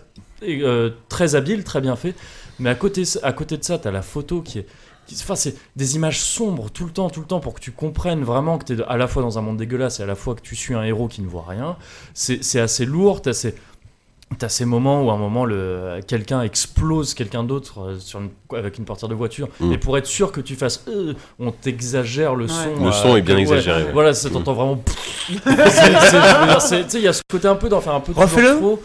euh, 0.43 0.91
très 1.09 1.37
habile, 1.37 1.63
très 1.63 1.81
bien 1.81 1.95
fait. 1.95 2.15
Mais 2.59 2.71
à 2.71 2.75
côté, 2.75 3.05
à 3.23 3.33
côté 3.33 3.57
de 3.57 3.63
ça, 3.63 3.79
tu 3.79 3.87
as 3.87 3.91
la 3.93 4.03
photo 4.03 4.41
qui 4.43 4.59
est. 4.61 4.67
Enfin, 5.15 5.35
c'est 5.37 5.55
des 5.77 5.97
images 5.97 6.21
sombres 6.21 6.71
tout 6.71 6.85
le 6.85 6.91
temps, 6.91 7.09
tout 7.11 7.21
le 7.21 7.27
temps, 7.27 7.41
pour 7.41 7.55
que 7.55 7.61
tu 7.61 7.73
comprennes 7.73 8.23
vraiment 8.25 8.59
que 8.59 8.65
tu 8.65 8.73
es 8.81 8.85
à 8.89 8.97
la 8.97 9.07
fois 9.07 9.23
dans 9.23 9.39
un 9.39 9.43
monde 9.43 9.57
dégueulasse 9.57 10.01
et 10.01 10.03
à 10.03 10.07
la 10.07 10.15
fois 10.17 10.35
que 10.35 10.41
tu 10.41 10.57
suis 10.57 10.75
un 10.75 10.83
héros 10.83 11.09
qui 11.09 11.23
ne 11.23 11.29
voit 11.29 11.45
rien. 11.49 11.77
C'est 12.15 12.61
assez 12.61 12.85
lourd, 12.87 13.23
tu 13.23 13.33
ces, 13.33 13.55
T'as 14.41 14.49
ces 14.49 14.65
moments 14.65 15.05
où 15.05 15.11
à 15.13 15.15
un 15.15 15.19
moment 15.19 15.45
le 15.45 16.01
quelqu'un 16.05 16.43
explose 16.43 17.15
quelqu'un 17.15 17.45
d'autre 17.45 17.81
euh, 17.81 17.99
sur 18.01 18.19
une- 18.21 18.31
avec 18.59 18.77
une 18.77 18.85
portière 18.85 19.09
de 19.09 19.15
voiture 19.15 19.47
Mm. 19.61 19.73
et 19.73 19.79
pour 19.79 19.97
être 19.97 20.07
sûr 20.07 20.33
que 20.33 20.41
tu 20.41 20.57
fasses 20.57 20.83
euh, 20.89 21.15
on 21.39 21.53
t'exagère 21.53 22.35
le 22.35 22.49
son 22.49 22.75
Le 22.83 22.89
euh, 22.89 22.93
son 22.93 23.17
est 23.17 23.23
bien 23.23 23.37
exagéré, 23.37 23.85
ouais. 23.85 23.93
voilà 23.93 24.15
ça 24.15 24.29
t'entend 24.29 24.55
vraiment 24.55 24.83
tu 25.29 25.35
sais 25.39 26.99
il 26.99 27.03
y 27.03 27.07
a 27.09 27.13
ce 27.13 27.23
côté 27.31 27.47
un 27.47 27.55
peu 27.55 27.69
d'en 27.69 27.81
faire 27.81 27.95
un 27.95 28.01
peu 28.01 28.13
trop. 28.13 28.81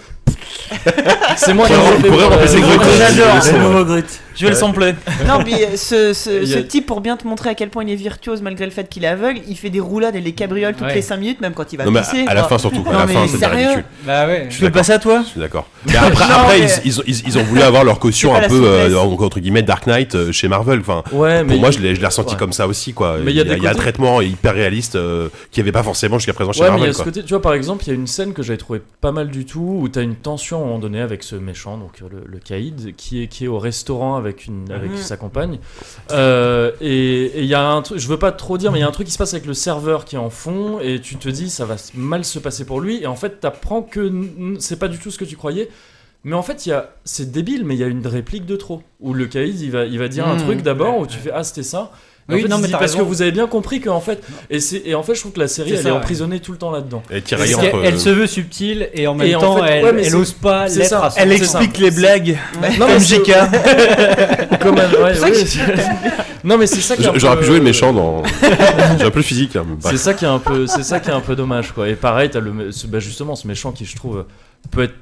c'est 1.37 1.53
moi 1.53 1.67
qui 1.67 1.73
Il 1.73 2.05
pourrait- 2.09 2.17
la- 2.21 2.27
remplacer 2.29 2.61
Grut. 2.61 2.79
J'adore. 2.97 3.41
C'est 3.41 3.53
le 3.53 3.59
nouveau 3.59 3.85
Grut. 3.85 4.05
Je 4.33 4.45
vais 4.45 4.51
le 4.51 4.55
sampler. 4.57 4.93
Non, 5.27 5.39
mais 5.45 5.53
euh, 5.65 5.75
ce, 5.75 6.13
ce, 6.13 6.57
type, 6.59 6.85
pour 6.85 7.01
bien 7.01 7.15
te 7.17 7.27
montrer 7.27 7.49
à 7.49 7.53
quel 7.55 7.69
point 7.69 7.83
il 7.83 7.91
est 7.91 7.95
virtuose 7.95 8.41
malgré 8.41 8.65
le 8.65 8.71
fait 8.71 8.87
qu'il 8.89 9.03
est 9.03 9.07
aveugle, 9.07 9.41
il 9.47 9.55
fait 9.57 9.69
des 9.69 9.79
roulades 9.81 10.15
et 10.15 10.21
des 10.21 10.31
cabrioles 10.31 10.73
toutes 10.73 10.87
Ouais. 10.87 10.95
les 10.95 11.01
5 11.01 11.17
minutes, 11.17 11.41
même 11.41 11.53
quand 11.53 11.71
il 11.73 11.77
va 11.77 11.85
Non, 11.85 11.91
mais 11.91 11.99
pisser. 12.01 12.25
à 12.27 12.33
la 12.33 12.41
quoi. 12.41 12.49
fin 12.49 12.57
surtout, 12.57 12.81
quoi. 12.81 12.93
Non, 12.93 12.99
à 12.99 13.05
la 13.05 13.07
fin, 13.13 13.27
c'est 13.27 13.45
ridicule. 13.45 13.83
Bah 14.05 14.25
ouais. 14.27 14.47
Je 14.49 14.55
fais 14.55 14.71
pas 14.71 14.83
ça 14.83 14.97
toi 14.99 15.21
Je 15.23 15.29
suis 15.31 15.39
d'accord. 15.39 15.67
Mais 15.85 15.95
après, 15.97 16.25
Non, 16.29 16.33
après 16.43 16.59
mais- 16.59 16.65
ils, 16.83 16.87
ils 16.87 16.99
ont, 16.99 17.03
ils, 17.05 17.27
ils 17.27 17.37
ont 17.37 17.43
voulu 17.43 17.61
avoir 17.61 17.83
leur 17.83 17.99
caution 17.99 18.33
un 18.33 18.41
la 18.41 18.47
peu, 18.47 18.61
euh, 18.65 18.95
entre 18.97 19.39
guillemets, 19.39 19.61
Dark 19.63 19.85
Knight 19.85 20.15
euh, 20.15 20.31
chez 20.31 20.47
Marvel. 20.47 20.79
Enfin, 20.79 21.03
ouais 21.11 21.43
mais 21.43 21.53
pour 21.53 21.59
moi, 21.61 21.71
je 21.71 21.79
l'ai 21.79 21.93
je 21.95 21.99
l'ai 21.99 22.07
ressenti 22.07 22.33
Ouais. 22.33 22.39
comme 22.39 22.53
ça 22.53 22.67
aussi, 22.67 22.93
quoi. 22.93 23.17
Mais 23.23 23.31
il 23.31 23.37
y 23.37 23.41
a 23.41 23.57
y 23.57 23.67
a 23.67 23.69
un 23.69 23.75
traitement 23.75 24.21
hyper 24.21 24.53
réaliste 24.55 24.95
euh, 24.95 25.27
qu'il 25.51 25.61
n'y 25.61 25.65
avait 25.67 25.73
pas 25.73 25.83
forcément 25.83 26.17
jusqu'à 26.17 26.33
présent 26.33 26.51
chez 26.53 26.61
Ouais, 26.61 26.69
mais 26.71 26.77
il 26.77 26.79
y 26.79 26.81
Marvel, 26.81 26.89
a 26.89 26.93
ce 26.93 26.97
quoi. 26.97 27.05
côté, 27.05 27.23
tu 27.23 27.29
vois, 27.29 27.41
par 27.41 27.53
exemple, 27.53 27.83
il 27.85 27.89
y 27.89 27.91
a 27.91 27.95
une 27.95 28.07
scène 28.07 28.33
que 28.33 28.41
j'avais 28.43 28.57
trouvé 28.57 28.81
pas 29.01 29.11
mal 29.11 29.29
du 29.29 29.45
tout, 29.45 29.79
où 29.81 29.89
tu 29.89 29.99
as 29.99 30.03
une 30.03 30.15
tension 30.15 30.40
à 30.49 30.55
un 30.61 30.65
moment 30.65 30.79
donné 30.79 30.99
avec 31.01 31.23
ce 31.23 31.35
méchant, 31.35 31.77
donc 31.77 32.01
euh, 32.01 32.07
le, 32.11 32.23
le 32.25 32.39
Caïd, 32.39 32.95
qui 32.95 33.21
est, 33.23 33.27
qui 33.27 33.45
est 33.45 33.47
au 33.47 33.59
restaurant 33.59 34.15
avec, 34.15 34.45
une, 34.47 34.71
avec 34.71 34.91
Mhm. 34.91 34.97
sa 34.97 35.17
compagne. 35.17 35.59
Euh, 36.11 36.71
et 36.81 37.39
il 37.39 37.45
y 37.45 37.53
a 37.53 37.67
un 37.69 37.81
truc, 37.81 37.99
je 37.99 38.07
veux 38.07 38.17
pas 38.19 38.31
trop 38.31 38.57
dire, 38.57 38.71
mais 38.71 38.79
il 38.79 38.81
y 38.81 38.85
a 38.85 38.87
un 38.87 38.91
truc 38.91 39.07
qui 39.07 39.13
se 39.13 39.17
passe 39.17 39.33
avec 39.33 39.45
le 39.45 39.53
serveur 39.53 40.05
qui 40.05 40.15
est 40.15 40.19
en 40.19 40.29
fond, 40.29 40.79
et 40.81 40.99
tu 40.99 41.15
te 41.17 41.29
dis, 41.29 41.49
ça 41.49 41.65
va 41.65 41.75
mal 41.93 42.25
se 42.25 42.39
passer 42.39 42.65
pour 42.65 42.81
lui, 42.81 43.01
et 43.01 43.07
en 43.07 43.15
fait, 43.15 43.39
t'apprends 43.39 43.81
que 43.81 44.11
c'est 44.59 44.79
pas 44.79 44.87
du 44.87 44.97
tout 44.99 45.11
ce 45.11 45.17
que 45.17 45.25
tu 45.25 45.35
croyais. 45.37 45.69
Mais 46.23 46.35
en 46.35 46.43
fait, 46.43 46.65
il 46.65 46.69
y 46.69 46.71
a, 46.73 46.91
c'est 47.03 47.31
débile, 47.31 47.65
mais 47.65 47.73
il 47.75 47.79
y 47.79 47.83
a 47.83 47.87
une 47.87 48.05
réplique 48.05 48.45
de 48.45 48.55
trop. 48.55 48.83
Où 48.99 49.13
le 49.15 49.25
Caïd, 49.25 49.59
il 49.59 49.71
va, 49.71 49.85
il 49.85 49.97
va 49.97 50.07
dire 50.07 50.27
un 50.27 50.35
Mhm. 50.35 50.43
truc 50.43 50.61
d'abord, 50.61 50.99
où 50.99 51.07
tu 51.07 51.17
fais, 51.17 51.31
ah, 51.33 51.43
c'était 51.43 51.63
ça. 51.63 51.91
En 52.29 52.33
Oui, 52.35 52.43
fait, 52.43 52.47
non, 52.47 52.59
mais 52.59 52.67
parce 52.69 52.95
que 52.95 53.01
vous 53.01 53.21
avez 53.21 53.31
bien 53.31 53.47
compris 53.47 53.81
qu'en 53.81 53.99
fait, 53.99 54.23
et, 54.49 54.95
en 54.95 55.03
fait, 55.03 55.15
je 55.15 55.19
trouve 55.19 55.31
que 55.33 55.39
la 55.39 55.47
série, 55.47 55.71
elle 55.71 55.81
ça, 55.81 55.89
est 55.89 55.91
ouais. 55.91 55.97
emprisonnée 55.97 56.39
tout 56.39 56.51
le 56.51 56.57
temps 56.57 56.71
là-dedans. 56.71 57.03
Elle 57.09 57.23
euh, 57.33 57.97
se 57.97 58.09
veut 58.09 58.27
subtile 58.27 58.89
et 58.93 59.07
en 59.07 59.15
même 59.15 59.27
Et 59.27 59.35
en 59.35 59.39
temps 59.41 59.57
fait, 59.57 59.69
elle, 59.71 59.83
ouais, 59.85 59.91
mais 59.93 60.03
elle 60.03 60.09
c'est- 60.11 60.15
ose 60.15 60.31
pas 60.33 60.67
l'être 60.67 60.93
à 60.93 61.11
Elle 61.17 61.31
explique 61.31 61.77
les 61.79 61.91
blagues. 61.91 62.37
Non, 62.79 62.87
mais 62.87 62.99
c'est- 62.99 63.15
JK. 63.15 63.31
Comme 64.61 64.75
non 66.43 66.57
mais 66.57 66.67
c'est 66.67 66.81
ça 66.81 66.95
J'aurais 67.15 67.37
pu 67.39 67.45
jouer 67.45 67.57
le 67.57 67.63
méchant 67.63 67.93
dans. 67.93 68.23
J'ai 68.97 69.03
un 69.05 69.09
peu 69.11 69.19
le 69.19 69.23
physique, 69.23 69.55
hein, 69.55 69.65
C'est 69.79 69.89
bref. 69.89 70.01
ça 70.01 70.13
qui 70.13 70.25
est 70.25 70.29
un 70.29 70.39
peu, 70.39 70.65
c'est 70.67 70.83
ça 70.83 70.99
qui 70.99 71.09
est 71.09 71.13
un 71.13 71.19
peu 71.21 71.35
dommage 71.35 71.71
quoi. 71.71 71.87
Et 71.89 71.95
pareil, 71.95 72.29
t'as 72.31 72.39
le, 72.39 72.51
bah, 72.87 72.99
justement 72.99 73.35
ce 73.35 73.47
méchant 73.47 73.71
qui 73.71 73.85
je 73.85 73.95
trouve 73.95 74.25
peut 74.71 74.83
être 74.83 74.95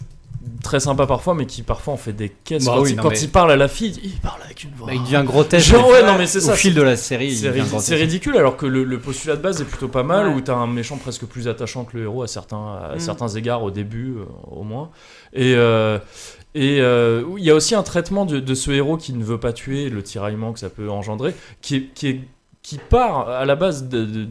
très 0.64 0.80
sympa 0.80 1.06
parfois, 1.08 1.34
mais 1.36 1.46
qui 1.46 1.64
parfois 1.64 1.94
en 1.94 1.98
fait 1.98 2.14
des 2.14 2.30
caisses. 2.30 2.66
Bah 2.66 2.74
quand 2.76 2.82
oui, 2.84 2.92
il, 2.92 2.96
non, 2.96 3.04
quand 3.04 3.10
mais- 3.10 3.20
il 3.22 3.30
parle 3.30 3.52
à 3.52 3.56
la 3.56 3.68
fille, 3.68 4.00
il 4.04 4.20
parle 4.20 4.42
avec 4.44 4.64
une 4.64 4.72
voix. 4.72 4.88
Bah, 4.88 4.94
il 4.96 5.02
devient 5.04 5.24
grotesque 5.26 5.70
Genre, 5.70 5.88
ouais, 5.90 6.04
non 6.06 6.18
mais 6.18 6.28
c'est 6.28 6.48
au 6.50 6.54
fil 6.54 6.74
de 6.74 6.82
la 6.82 6.96
série 6.96 7.36
C'est 7.36 7.96
ridicule 7.96 8.36
alors 8.38 8.58
que 8.58 8.66
le, 8.66 8.84
le 8.84 9.00
postulat 9.00 9.36
de 9.36 9.42
base 9.42 9.62
est 9.62 9.66
plutôt 9.66 9.88
pas 9.90 10.04
mal 10.04 10.28
Ouais. 10.30 10.36
où 10.36 10.42
t'as 10.42 10.56
un 10.56 10.68
méchant 10.68 10.98
presque 10.98 11.26
plus 11.26 11.48
attachant 11.48 11.84
que 11.86 11.98
le 11.98 12.04
héros 12.04 12.24
à 12.24 12.28
certains, 12.28 12.58
à 12.92 12.96
Mm. 12.96 13.00
certains 13.00 13.28
égards 13.30 13.64
au 13.64 13.72
début 13.72 14.16
euh, 14.18 14.24
au 14.52 14.64
moins 14.64 14.90
et 15.34 15.54
euh, 15.56 16.00
et 16.56 16.82
euh, 16.82 17.24
il 17.38 17.44
y 17.44 17.52
a 17.52 17.56
aussi 17.56 17.76
un 17.76 17.84
traitement 17.84 18.26
de, 18.26 18.40
de 18.40 18.54
ce 18.56 18.72
héros 18.72 18.98
qui 18.98 19.14
ne 19.14 19.24
veut 19.24 19.40
pas 19.40 19.54
tuer 19.54 19.90
le 19.90 20.02
tiraillement 20.02 20.52
que 20.54 20.60
ça 20.60 20.70
peut 20.70 20.90
engendrer 20.90 21.36
qui 21.62 21.76
est, 21.76 21.82
qui 21.94 22.08
est- 22.08 22.22
qui 22.62 22.78
part 22.78 23.30
à 23.30 23.46
la 23.46 23.56
base 23.56 23.88
de- 23.88 24.04
de- 24.06 24.28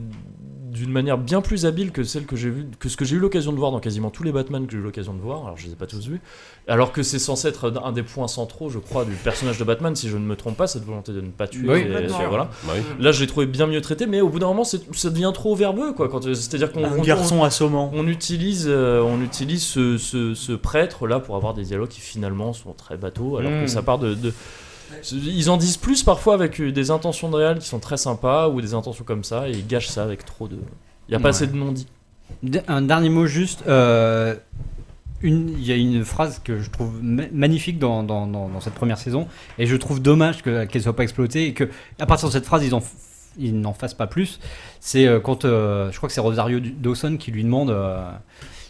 d'une 0.79 0.91
manière 0.93 1.19
bien 1.19 1.41
plus 1.41 1.67
habile 1.67 1.93
que 1.93 2.05
celle 2.05 2.25
que 2.27 2.37
j'ai 2.37 2.51
vu 2.51 2.67
que 2.79 2.89
ce 2.89 2.97
que 2.97 3.05
j'ai 3.05 3.17
eu 3.17 3.19
l'occasion 3.19 3.53
de 3.53 3.59
voir 3.59 3.71
dans 3.73 3.81
quasiment 3.81 4.11
tous 4.11 4.23
les 4.23 4.33
Batman 4.33 4.67
que 4.67 4.73
j'ai 4.73 4.79
eu 4.79 4.83
l'occasion 4.83 5.13
de 5.15 5.21
voir 5.21 5.45
alors 5.45 5.57
je 5.57 5.67
les 5.67 5.73
ai 5.73 5.77
pas 5.77 5.87
tous 5.87 6.07
vus 6.09 6.21
alors 6.67 6.93
que 6.93 7.03
c'est 7.03 7.19
censé 7.19 7.49
être 7.49 7.73
un 7.85 7.93
des 7.93 8.03
points 8.03 8.29
centraux 8.29 8.69
je 8.71 8.79
crois 8.79 9.05
du 9.05 9.13
personnage 9.13 9.59
de 9.59 9.65
Batman 9.65 9.95
si 9.97 10.09
je 10.09 10.17
ne 10.17 10.25
me 10.25 10.37
trompe 10.37 10.57
pas 10.57 10.67
cette 10.67 10.85
volonté 10.85 11.13
de 11.13 11.21
ne 11.21 11.29
pas 11.31 11.49
tuer 11.49 11.69
Oui, 11.69 11.81
et- 11.81 11.85
complètement. 11.85 12.29
voilà 12.29 12.51
Bah 12.67 12.73
oui. 12.77 12.83
Là, 13.01 13.13
je 13.13 13.21
l'ai 13.21 13.27
trouvé 13.27 13.47
bien 13.47 13.67
mieux 13.67 13.81
traité, 13.81 14.07
mais 14.07 14.21
au 14.21 14.29
bout 14.29 14.39
d'un 14.39 14.47
moment, 14.49 14.65
ça 14.65 14.79
devient 15.11 15.31
trop 15.35 15.55
verbeux, 15.55 15.93
quoi. 15.93 16.09
C'est-à-dire 16.23 16.73
qu'on 16.73 16.85
Un 16.85 16.99
on- 16.99 17.03
garçon 17.03 17.43
assommant. 17.45 17.91
on, 17.95 18.01
on 18.01 18.07
utilise, 18.09 18.67
euh, 18.69 19.01
on 19.03 19.21
utilise 19.23 19.63
ce, 19.65 19.97
ce- 19.99 20.35
ce 20.35 20.53
prêtre 20.53 21.07
là 21.07 21.21
pour 21.21 21.37
avoir 21.37 21.55
des 21.55 21.63
dialogues 21.65 21.89
qui 21.89 22.01
finalement 22.01 22.53
sont 22.53 22.73
très 22.73 22.97
bateaux, 22.97 23.37
alors 23.39 23.51
Mm. 23.53 23.61
que 23.63 23.67
ça 23.67 23.83
part 23.83 23.99
de, 23.99 24.15
de- 24.15 24.33
ils 25.13 25.51
en 25.51 25.57
disent 25.57 25.77
plus 25.77 26.03
parfois 26.03 26.35
avec 26.35 26.61
euh, 26.61 26.73
des 26.73 26.91
intentions 26.91 27.29
de 27.31 27.37
réel 27.37 27.59
qui 27.59 27.67
sont 27.69 27.79
très 27.81 27.97
sympas 27.97 28.49
ou 28.49 28.61
des 28.61 28.75
intentions 28.75 29.05
comme 29.05 29.25
ça, 29.25 29.49
et 29.49 29.53
ils 29.53 29.67
gâchent 29.67 29.89
ça 29.89 30.03
avec 30.03 30.25
trop 30.25 30.49
de. 30.49 30.59
Il 31.09 31.13
y 31.13 31.15
a 31.15 31.19
pas 31.19 31.25
Ouais. 31.25 31.29
assez 31.31 31.47
de 31.47 31.57
non-dits. 31.57 31.87
Un 32.69 32.83
dernier 32.83 33.09
mot 33.09 33.27
juste. 33.27 33.65
euh, 33.67 34.35
une- 35.23 35.49
Il 35.59 35.67
y 35.67 35.73
a 35.73 35.77
une 35.77 36.05
phrase 36.05 36.41
que 36.45 36.61
je 36.61 36.71
trouve 36.71 37.03
ma- 37.03 37.29
magnifique 37.33 37.79
dans, 37.81 38.03
dans, 38.05 38.27
dans- 38.29 38.49
dans 38.49 38.61
cette 38.61 38.75
première 38.75 38.99
saison 38.99 39.27
et 39.59 39.67
je 39.67 39.75
trouve 39.75 40.01
dommage 40.01 40.43
que- 40.43 40.65
qu'elle 40.67 40.83
soit 40.83 40.95
pas 40.95 41.03
exploitée 41.03 41.47
et 41.47 41.55
que 41.55 41.69
à 41.99 42.07
partir 42.07 42.29
de 42.29 42.33
cette 42.33 42.45
phrase 42.47 42.65
ils 42.65 42.73
en 42.75 42.79
f- 42.79 42.93
ils 43.37 43.59
n'en 43.61 43.73
fassent 43.73 43.95
pas 43.95 44.07
plus. 44.07 44.39
C'est 44.81 45.07
euh, 45.07 45.19
quand 45.19 45.45
euh, 45.45 45.91
je 45.91 45.97
crois 45.97 46.09
que 46.09 46.13
c'est 46.13 46.21
Rosario 46.21 46.61
Dawson 46.61 47.17
qui 47.19 47.33
lui 47.33 47.43
demande 47.43 47.71
euh, 47.71 48.09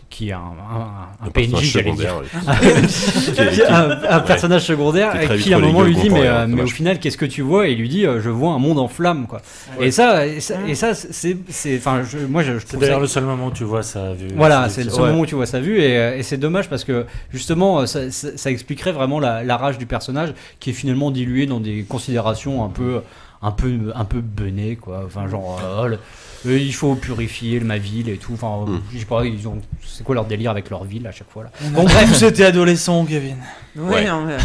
qui 0.11 0.31
est 0.31 0.33
un, 0.33 0.39
un- 0.39 1.25
un 1.25 1.27
Un 1.27 1.31
PNJ 1.31 1.63
j'allais 1.65 1.93
dire 1.93 2.15
oui. 2.21 3.63
Un, 3.69 3.91
un 4.09 4.21
personnage 4.21 4.65
secondaire 4.65 5.13
Qui 5.13 5.19
vite 5.37 5.43
qui 5.45 5.55
à 5.55 5.59
un 5.59 5.61
moment 5.61 5.83
lui 5.83 5.95
dit 5.95 6.11
mais, 6.11 6.27
euh, 6.27 6.47
mais 6.49 6.63
au 6.63 6.67
final 6.67 6.99
qu'est-ce 6.99 7.19
que 7.19 7.27
tu 7.27 7.43
vois? 7.43 7.69
Et 7.69 7.73
il 7.73 7.79
lui 7.79 7.89
dit 7.89 8.07
euh, 8.07 8.21
je 8.21 8.31
vois 8.31 8.53
un 8.53 8.59
monde 8.59 8.79
en 8.79 8.89
flammes 8.89 9.27
quoi 9.27 9.41
et 9.81 9.91
ça 9.91 10.27
et 10.27 10.41
ça, 10.41 10.57
ça, 10.75 10.95
c'est 10.95 11.37
c'est 11.49 11.77
enfin 11.77 12.03
je- 12.03 12.19
moi 12.27 12.43
je, 12.43 12.59
je 12.59 12.65
C'est 12.67 12.79
d'ailleurs 12.79 12.97
ça 12.97 13.01
le 13.03 13.07
seul 13.07 13.25
moment 13.25 13.47
où 13.47 13.53
tu 13.53 13.65
vois 13.65 13.83
sa 13.83 14.15
vue. 14.15 14.29
voilà, 14.35 14.69
c'est 14.69 14.85
le 14.85 14.91
seul 14.91 15.03
Ouais. 15.03 15.09
moment 15.11 15.21
où 15.23 15.27
tu 15.27 15.35
vois 15.35 15.47
sa 15.47 15.61
vue 15.61 15.79
et, 15.81 15.97
euh, 15.99 16.17
et 16.17 16.23
c'est 16.23 16.39
dommage 16.39 16.69
parce 16.69 16.85
que 16.85 17.05
justement 17.33 17.87
ça, 17.87 18.11
ça- 18.11 18.37
ça 18.37 18.51
expliquerait 18.51 18.93
vraiment 18.93 19.21
la, 19.21 19.45
la 19.45 19.57
rage 19.57 19.79
du 19.79 19.87
personnage 19.87 20.33
qui 20.61 20.71
est 20.71 20.75
finalement 20.75 21.11
dilué 21.11 21.47
dans 21.47 21.61
des 21.61 21.85
considérations 21.89 22.65
un 22.65 22.69
peu 22.71 23.01
un 23.41 23.53
peu, 23.53 23.93
un 23.95 24.05
peu 24.05 24.21
bené, 24.21 24.75
quoi. 24.75 25.03
Enfin, 25.07 25.29
genre, 25.29 25.61
euh, 25.65 25.83
oh, 25.85 25.87
le- 25.87 25.99
euh, 26.47 26.59
il 26.59 26.73
faut 26.75 26.95
purifier 26.95 27.61
ma 27.61 27.79
ville 27.79 28.09
et 28.09 28.17
tout. 28.17 28.33
Enfin, 28.35 28.71
Mm. 28.71 28.81
je 28.95 28.99
sais 28.99 29.05
pas, 29.05 29.25
ils 29.25 29.47
ont, 29.49 29.59
c'est 29.87 30.05
quoi 30.05 30.15
leur 30.15 30.25
délire 30.25 30.51
avec 30.53 30.71
leur 30.71 30.85
ville 30.85 31.07
à 31.07 31.13
chaque 31.13 31.31
fois 31.31 31.45
là? 31.45 31.51
Bon, 31.73 31.83
bref, 31.85 32.07
vous 32.09 32.25
étiez 32.25 32.45
adolescent, 32.47 33.05
Kevin. 33.05 33.37
Oui, 33.77 33.95
Ouais. 33.95 34.05
non, 34.07 34.23
mais- 34.27 34.37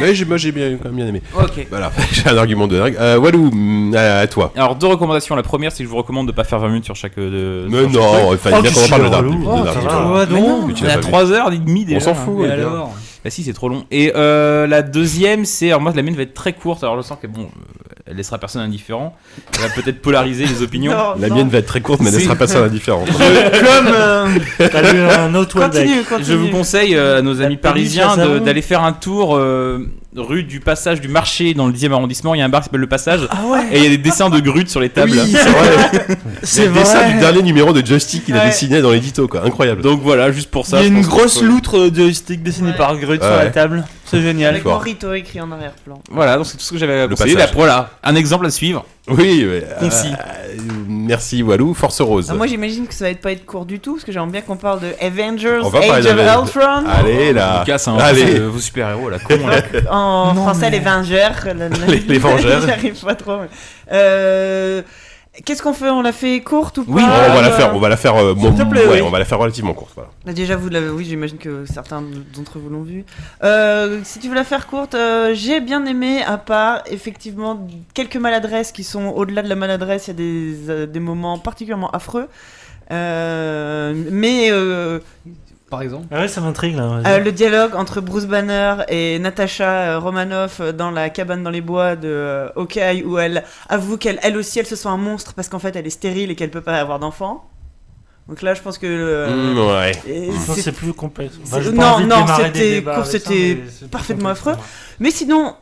Mais 0.00 0.14
j'ai- 0.14 0.24
moi 0.24 0.36
j'ai 0.36 0.52
bien, 0.52 0.76
quand 0.76 0.86
même 0.90 0.96
bien 0.96 1.06
aimé. 1.08 1.22
Ok. 1.38 1.66
Voilà, 1.70 1.90
j'ai 2.12 2.28
un 2.28 2.36
argument 2.36 2.66
de 2.68 2.78
dingue. 2.78 2.96
Euh, 3.00 3.18
Walou, 3.18 3.50
mm, 3.52 3.94
à, 3.96 4.18
à 4.18 4.26
toi. 4.26 4.52
Alors, 4.56 4.76
deux 4.76 4.86
recommandations. 4.86 5.34
La 5.34 5.42
première, 5.42 5.72
c'est 5.72 5.78
que 5.78 5.84
je 5.84 5.88
vous 5.90 5.96
recommande 5.96 6.26
de 6.26 6.32
pas 6.32 6.44
faire 6.44 6.58
20 6.60 6.68
minutes 6.68 6.84
sur 6.84 6.94
chaque. 6.96 7.18
euh, 7.18 7.64
De, 7.64 7.68
Mais 7.68 7.90
sur 7.92 8.02
chaque 8.02 8.12
non, 8.22 8.32
il 8.32 8.38
fallait 8.38 8.56
Oh, 8.58 8.62
bien 8.62 8.70
qu'on 8.72 8.84
en 8.84 8.88
parle 8.88 9.04
de. 9.04 9.08
Dark- 9.08 9.26
Oh, 9.26 9.48
on 9.48 9.56
est 9.56 9.60
à 10.90 10.98
pas 10.98 11.00
vu. 11.00 11.00
3h30 11.00 11.84
déjà. 11.84 11.96
On 11.96 12.00
s'en 12.00 12.14
fout, 12.14 12.46
Et 12.46 12.50
alors? 12.50 12.94
Bah 13.26 13.30
si, 13.30 13.42
c'est 13.42 13.54
trop 13.54 13.68
long. 13.68 13.84
Et 13.90 14.12
euh, 14.14 14.68
la 14.68 14.82
deuxième, 14.82 15.44
c'est... 15.46 15.70
Alors 15.70 15.80
moi, 15.80 15.92
la 15.96 16.02
mienne 16.02 16.14
va 16.14 16.22
être 16.22 16.32
très 16.32 16.52
courte. 16.52 16.84
Alors 16.84 16.96
je 16.96 17.02
sens 17.02 17.18
que 17.20 17.26
bon, 17.26 17.40
euh, 17.42 17.94
elle 18.06 18.16
laissera 18.16 18.38
personne 18.38 18.62
indifférent. 18.62 19.16
Elle 19.54 19.62
va 19.62 19.68
peut-être 19.70 20.00
polariser 20.00 20.46
les 20.46 20.62
opinions. 20.62 20.92
Non, 20.92 21.14
La 21.18 21.28
non. 21.28 21.34
mienne 21.34 21.48
va 21.48 21.58
être 21.58 21.66
très 21.66 21.80
courte, 21.80 22.02
mais 22.02 22.10
elle 22.10 22.18
laissera 22.18 22.36
passer 22.36 22.54
indifférent. 22.54 23.04
Comme. 23.04 23.88
euh, 23.92 24.28
T'as 24.58 24.92
lu 24.92 25.00
un 25.00 25.34
autre 25.34 25.58
Continue, 25.60 26.04
continue. 26.04 26.24
Je 26.24 26.34
vous 26.34 26.50
conseille 26.50 26.94
euh, 26.94 27.18
à 27.18 27.22
nos 27.22 27.42
amis 27.42 27.56
parisiens 27.56 28.16
d'aller 28.38 28.62
faire 28.62 28.84
un 28.84 28.92
tour 28.92 29.34
euh, 29.36 29.84
rue 30.20 30.42
du 30.44 30.60
passage 30.60 31.00
du 31.00 31.08
marché 31.08 31.54
dans 31.54 31.66
le 31.66 31.72
10e 31.72 31.92
arrondissement. 31.92 32.34
Il 32.34 32.38
y 32.38 32.42
a 32.42 32.44
un 32.44 32.48
bar 32.48 32.60
qui 32.60 32.64
s'appelle 32.66 32.80
Le 32.80 32.86
Passage. 32.86 33.26
Ah 33.30 33.44
ouais. 33.46 33.60
Et 33.72 33.78
il 33.78 33.82
y 33.82 33.86
a 33.86 33.90
des 33.90 33.98
dessins 33.98 34.30
de 34.30 34.40
grutes 34.40 34.68
sur 34.70 34.80
les 34.80 34.88
tables. 34.88 35.12
Oui, 35.12 35.32
c'est 35.32 35.48
vrai. 35.48 36.18
C'est 36.42 36.66
le 36.66 36.72
dessin 36.72 37.02
vrai. 37.02 37.12
du 37.14 37.18
dernier 37.20 37.42
numéro 37.42 37.72
de 37.72 37.84
Justy 37.84 38.20
qu'il 38.20 38.36
a 38.36 38.46
dessiné 38.46 38.80
dans 38.82 38.90
l'édito, 38.90 39.26
quoi. 39.28 39.44
Incroyable. 39.44 39.82
Donc 39.82 40.00
voilà, 40.02 40.30
juste 40.32 40.50
pour 40.50 40.66
ça. 40.66 40.78
Il 40.78 40.82
y 40.82 40.84
a 40.84 40.98
une 40.98 41.04
grosse 41.06 41.38
faut- 41.40 41.44
loutre 41.44 41.88
de 41.88 42.10
stick 42.12 42.42
dessinée 42.42 42.70
Ouais. 42.70 42.76
par 42.76 42.96
Grut 42.98 43.20
sur 43.20 43.30
la 43.30 43.46
table. 43.50 43.84
C'est 44.04 44.20
génial. 44.22 44.54
Avec. 44.54 44.64
Morito 44.64 45.12
écrit 45.14 45.40
en 45.40 45.50
arrière-plan. 45.50 46.00
Voilà, 46.10 46.36
donc 46.36 46.46
c'est 46.46 46.56
tout 46.56 46.62
ce 46.62 46.72
que 46.72 46.78
j'avais 46.78 47.00
à 47.00 47.08
passage. 47.08 47.32
Là, 47.34 47.46
voilà, 47.54 47.90
un 48.04 48.14
exemple 48.14 48.46
à 48.46 48.50
suivre. 48.50 48.84
Oui, 49.08 49.44
ouais, 49.46 49.64
Concis. 49.80 50.08
euh, 50.12 50.56
merci 51.06 51.42
Walou. 51.42 51.72
Force 51.74 52.00
Rose. 52.00 52.28
Ah, 52.30 52.34
moi 52.34 52.46
j'imagine 52.46 52.86
que 52.86 52.92
ça 52.94 53.04
va 53.06 53.10
être 53.10 53.20
pas 53.20 53.32
être 53.32 53.46
court 53.46 53.64
du 53.64 53.80
tout 53.80 53.92
parce 53.94 54.04
que 54.04 54.12
j'aimerais 54.12 54.30
bien 54.30 54.40
qu'on 54.42 54.56
parle 54.56 54.80
de 54.80 54.88
Avengers 55.00 55.60
On 55.62 55.68
va 55.68 55.78
Age 55.78 55.86
parler 55.88 56.10
of 56.10 56.16
d'Avengers. 56.16 56.42
Ultron. 56.54 56.84
Allez 56.86 57.32
là. 57.32 57.60
Lucas, 57.60 57.78
c'est 57.78 57.90
un 57.90 57.96
Allez. 57.98 58.38
vos 58.40 58.58
super-héros, 58.58 59.08
la 59.08 59.18
con. 59.18 59.36
là. 59.46 59.62
En 59.90 60.34
Non, 60.34 60.42
français, 60.42 60.70
mais- 60.70 60.78
les 60.78 60.80
Vengeurs. 60.80 61.44
Les- 61.88 61.98
les 62.00 62.18
Vengeurs. 62.18 62.62
J'arrive 62.66 63.00
pas 63.04 63.14
trop. 63.14 63.38
mais- 63.40 63.48
Euh, 63.92 64.82
Qu'est-ce 65.44 65.62
qu'on 65.62 65.72
fait 65.74 65.90
On 65.90 66.02
la 66.02 66.12
fait 66.12 66.40
courte 66.40 66.78
ou 66.78 66.84
pas 66.84 66.92
Oui, 66.92 67.02
on 67.04 67.08
va 67.34 67.42
la 67.42 67.48
Euh, 67.48 67.56
faire, 67.56 67.74
on 67.76 67.78
va 67.78 67.88
la 67.88 67.96
faire, 67.96 68.16
euh, 68.16 68.34
S'il 68.38 68.54
te 68.54 68.62
bon, 68.62 68.70
plaît, 68.70 68.86
ouais, 68.86 68.94
oui. 68.94 69.00
on 69.02 69.10
va 69.10 69.18
la 69.18 69.24
faire 69.24 69.38
relativement 69.38 69.74
courte. 69.74 69.92
Voilà. 69.94 70.10
Bah, 70.24 70.32
Déjà, 70.32 70.56
vous 70.56 70.68
l'avez, 70.68 70.88
oui, 70.88 71.04
j'imagine 71.04 71.38
que 71.38 71.66
certains 71.66 72.02
d'entre 72.34 72.58
vous 72.58 72.70
l'ont 72.70 72.82
vu. 72.82 73.04
Euh, 73.44 74.00
si 74.04 74.18
tu 74.18 74.28
veux 74.28 74.34
la 74.34 74.44
faire 74.44 74.66
courte, 74.66 74.94
euh, 74.94 75.32
j'ai 75.34 75.60
bien 75.60 75.84
aimé, 75.84 76.22
à 76.22 76.38
part 76.38 76.82
effectivement 76.86 77.66
quelques 77.94 78.16
maladresses 78.16 78.72
qui 78.72 78.82
sont 78.84 79.08
au-delà 79.08 79.42
de 79.42 79.48
la 79.48 79.56
maladresse, 79.56 80.06
il 80.06 80.10
y 80.10 80.12
a 80.12 80.14
des, 80.14 80.86
des 80.86 81.00
moments 81.00 81.38
particulièrement 81.38 81.90
affreux. 81.90 82.28
Mais 82.90 84.50
Par 85.70 85.82
exemple. 85.82 86.06
Ah 86.12 86.20
ouais, 86.20 86.28
ça 86.28 86.40
m'intrigue 86.40 86.76
là. 86.76 87.00
euh, 87.06 87.18
le 87.18 87.32
dialogue 87.32 87.74
entre 87.74 88.00
Bruce 88.00 88.26
Banner 88.26 88.76
et 88.88 89.18
Natasha 89.18 89.68
euh, 89.68 89.98
Romanoff 89.98 90.60
dans 90.60 90.92
la 90.92 91.10
cabane 91.10 91.42
dans 91.42 91.50
les 91.50 91.60
bois 91.60 91.96
de 91.96 92.06
euh, 92.08 92.48
Hawkeye, 92.54 93.02
où 93.04 93.18
elle 93.18 93.42
avoue 93.68 93.96
qu'elle 93.96 94.20
elle 94.22 94.36
aussi 94.36 94.60
elle 94.60 94.66
se 94.66 94.76
sent 94.76 94.88
un 94.88 94.96
monstre 94.96 95.34
parce 95.34 95.48
qu'en 95.48 95.58
fait 95.58 95.74
elle 95.74 95.86
est 95.86 95.90
stérile 95.90 96.30
et 96.30 96.36
qu'elle 96.36 96.50
peut 96.52 96.60
pas 96.60 96.76
avoir 96.76 96.98
d'enfant. 97.00 97.50
Donc 98.28 98.42
là, 98.42 98.54
je 98.54 98.60
pense 98.62 98.76
que 98.78 98.86
euh, 98.88 99.54
Mm, 99.54 99.58
ouais. 100.18 100.32
c'est 100.56 100.72
plus 100.72 100.92
complexe. 100.92 101.34
non, 101.72 102.00
non, 102.00 102.26
c'était 102.42 102.82
parfaitement 103.90 104.30
affreux. 104.30 104.54
Mais 104.98 105.10
sinon, 105.12 105.54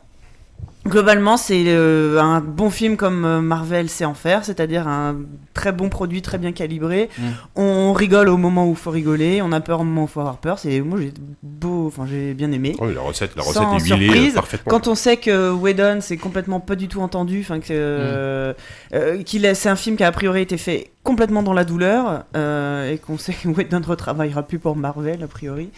globalement, 0.87 1.37
c'est 1.37 1.63
euh, 1.67 2.19
un 2.21 2.39
bon 2.41 2.69
film 2.69 2.95
comme 2.97 3.25
euh, 3.25 3.41
Marvel 3.41 3.89
sait 3.89 4.05
en 4.05 4.13
faire, 4.13 4.45
c'est-à-dire 4.45 4.87
un 4.87 5.17
très 5.53 5.71
bon 5.71 5.89
produit, 5.89 6.21
très 6.21 6.37
bien 6.37 6.51
calibré. 6.51 7.09
Mm. 7.17 7.23
On 7.55 7.93
rigole 7.93 8.29
au 8.29 8.37
moment 8.37 8.67
où 8.67 8.71
il 8.71 8.75
faut 8.75 8.91
rigoler, 8.91 9.41
on 9.41 9.51
a 9.51 9.59
peur 9.61 9.81
au 9.81 9.83
moment 9.83 10.03
où 10.03 10.05
il 10.05 10.09
faut 10.11 10.19
avoir 10.19 10.37
peur. 10.37 10.59
C'est 10.59 10.81
moi 10.81 10.99
j'ai 11.01 11.13
beau, 11.43 11.87
enfin 11.87 12.05
j'ai 12.09 12.33
bien 12.33 12.51
aimé. 12.51 12.75
Oh, 12.79 12.87
la 12.87 13.01
recette, 13.01 13.35
la 13.35 13.41
recette 13.41 13.63
Sans 13.63 13.77
est 13.77 13.79
huilée 13.83 14.05
surprise, 14.05 14.31
euh, 14.33 14.35
parfaitement. 14.35 14.69
Quand 14.71 14.87
on 14.87 14.95
sait 14.95 15.17
que 15.17 15.51
Whedon 15.51 15.99
c'est 16.01 16.17
complètement 16.17 16.59
pas 16.59 16.75
du 16.75 16.87
tout 16.87 17.01
entendu, 17.01 17.39
enfin 17.41 17.59
que 17.59 17.67
euh, 17.71 18.53
euh, 18.93 19.23
qu'il 19.23 19.45
a- 19.45 19.55
c'est 19.55 19.69
un 19.69 19.75
film 19.75 19.97
qui 19.97 20.03
a 20.03 20.07
a 20.07 20.11
priori 20.11 20.41
été 20.41 20.57
fait 20.57 20.91
complètement 21.03 21.43
dans 21.43 21.53
la 21.53 21.65
douleur 21.65 22.23
et 22.35 22.97
qu'on 22.99 23.17
sait 23.17 23.33
que 23.33 23.47
Whedon 23.49 23.79
ne 23.79 23.85
retravaillera 23.85 24.43
plus 24.43 24.59
pour 24.59 24.75
Marvel 24.75 25.21
a 25.23 25.27
priori. 25.27 25.69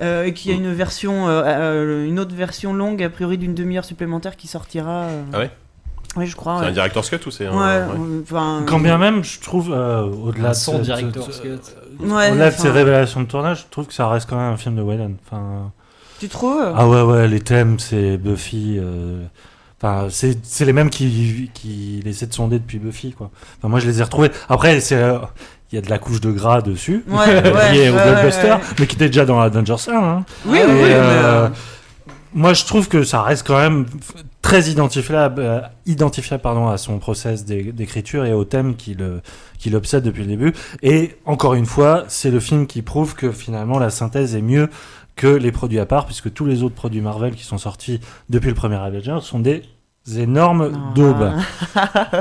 Euh, 0.00 0.24
et 0.24 0.32
qu'il 0.32 0.50
y 0.50 0.54
a 0.54 0.56
une 0.56 0.72
version, 0.72 1.28
euh, 1.28 1.42
euh, 1.44 2.06
une 2.06 2.18
autre 2.18 2.34
version 2.34 2.72
longue 2.72 3.02
a 3.02 3.10
priori 3.10 3.36
d'une 3.38 3.54
demi-heure 3.54 3.84
supplémentaire 3.84 4.36
qui 4.36 4.48
sortira. 4.48 5.02
euh. 5.02 5.22
Ah 5.32 5.38
ouais? 5.40 5.50
Oui, 6.16 6.26
je 6.26 6.34
crois. 6.36 6.56
C'est 6.58 6.64
ouais. 6.64 6.68
un 6.70 6.72
director's 6.72 7.08
cut 7.10 7.20
ou 7.26 7.30
c'est 7.30 7.46
un. 7.46 7.52
Ouais, 7.52 7.92
ouais. 7.92 8.20
enfin, 8.22 8.62
Quand 8.66 8.80
bien 8.80 8.98
même, 8.98 9.22
je 9.24 9.40
trouve, 9.40 9.72
euh, 9.72 10.02
au-delà 10.04 10.50
de, 10.50 10.54
ce- 10.54 10.76
directeur. 10.82 11.26
Ouais, 12.00 12.30
au-delà 12.30 12.50
de 12.50 12.54
enfin, 12.54 12.62
ces 12.62 12.70
révélations 12.70 13.20
de 13.20 13.26
tournage, 13.26 13.60
je 13.66 13.70
trouve 13.70 13.86
que 13.86 13.94
ça 13.94 14.08
reste 14.08 14.28
quand 14.28 14.36
même 14.36 14.52
un 14.52 14.56
film 14.56 14.76
de 14.76 14.82
Whedon. 14.82 15.14
Enfin, 15.26 15.70
Tu 16.20 16.28
trouves? 16.28 16.72
Ah 16.76 16.88
ouais, 16.88 17.02
ouais, 17.02 17.28
les 17.28 17.40
thèmes, 17.40 17.78
c'est 17.78 18.16
Buffy. 18.16 18.76
euh, 18.78 19.22
Enfin, 19.84 20.06
c'est 20.10 20.38
c'est 20.44 20.64
les 20.64 20.72
mêmes 20.72 20.90
qui, 20.90 21.50
qui 21.54 22.00
essaient 22.06 22.26
de 22.28 22.32
sonder 22.34 22.58
depuis 22.60 22.78
Buffy, 22.78 23.12
quoi. 23.12 23.30
Enfin, 23.58 23.68
moi, 23.68 23.80
je 23.80 23.88
les 23.88 24.00
ai 24.00 24.02
retrouvés. 24.04 24.30
Après, 24.48 24.80
c'est. 24.80 24.94
euh, 24.96 25.18
il 25.72 25.76
y 25.76 25.78
a 25.78 25.82
de 25.82 25.90
la 25.90 25.98
couche 25.98 26.20
de 26.20 26.30
gras 26.30 26.60
dessus, 26.62 27.02
Ouais, 27.08 27.18
euh, 27.28 27.54
ouais, 27.54 27.72
liée 27.72 27.88
au 27.88 27.94
blockbuster, 27.94 28.56
mais 28.78 28.86
qui 28.86 28.96
était 28.96 29.06
déjà 29.08 29.24
dans 29.24 29.40
Avengers 29.40 29.74
1. 29.88 29.92
Hein. 29.94 30.24
Oui, 30.46 30.58
Et, 30.58 30.64
oui, 30.64 30.70
oui, 30.70 30.78
mais, 30.80 30.92
euh, 30.94 31.46
euh, 31.46 31.48
Moi, 32.34 32.52
je 32.54 32.64
trouve 32.64 32.88
que 32.88 33.04
ça 33.04 33.22
reste 33.22 33.46
quand 33.46 33.58
même 33.58 33.86
très 34.40 34.62
identifiable, 34.70 35.40
euh, 35.42 35.60
identifiable 35.86 36.42
pardon, 36.42 36.68
à 36.68 36.78
son 36.78 36.98
process 36.98 37.44
d'é- 37.44 37.72
d'écriture 37.72 38.24
et 38.24 38.32
au 38.32 38.44
thème 38.44 38.74
qui 38.76 38.94
le- 38.94 39.20
qui 39.58 39.70
l'obsède 39.70 40.02
depuis 40.02 40.22
le 40.22 40.28
début. 40.28 40.52
Et 40.82 41.16
encore 41.26 41.54
une 41.54 41.66
fois, 41.66 42.04
c'est 42.08 42.30
le 42.30 42.40
film 42.40 42.66
qui 42.66 42.82
prouve 42.82 43.14
que 43.14 43.30
finalement 43.30 43.78
la 43.78 43.90
synthèse 43.90 44.34
est 44.34 44.42
mieux 44.42 44.68
que 45.14 45.26
les 45.26 45.52
produits 45.52 45.78
à 45.78 45.86
part, 45.86 46.06
puisque 46.06 46.32
tous 46.32 46.46
les 46.46 46.62
autres 46.62 46.74
produits 46.74 47.02
Marvel 47.02 47.34
qui 47.34 47.44
sont 47.44 47.58
sortis 47.58 48.00
depuis 48.30 48.48
le 48.48 48.54
premier 48.54 48.76
Avengers 48.76 49.18
sont 49.20 49.38
des 49.38 49.62
énormes 50.18 50.72
daubes. 50.94 51.32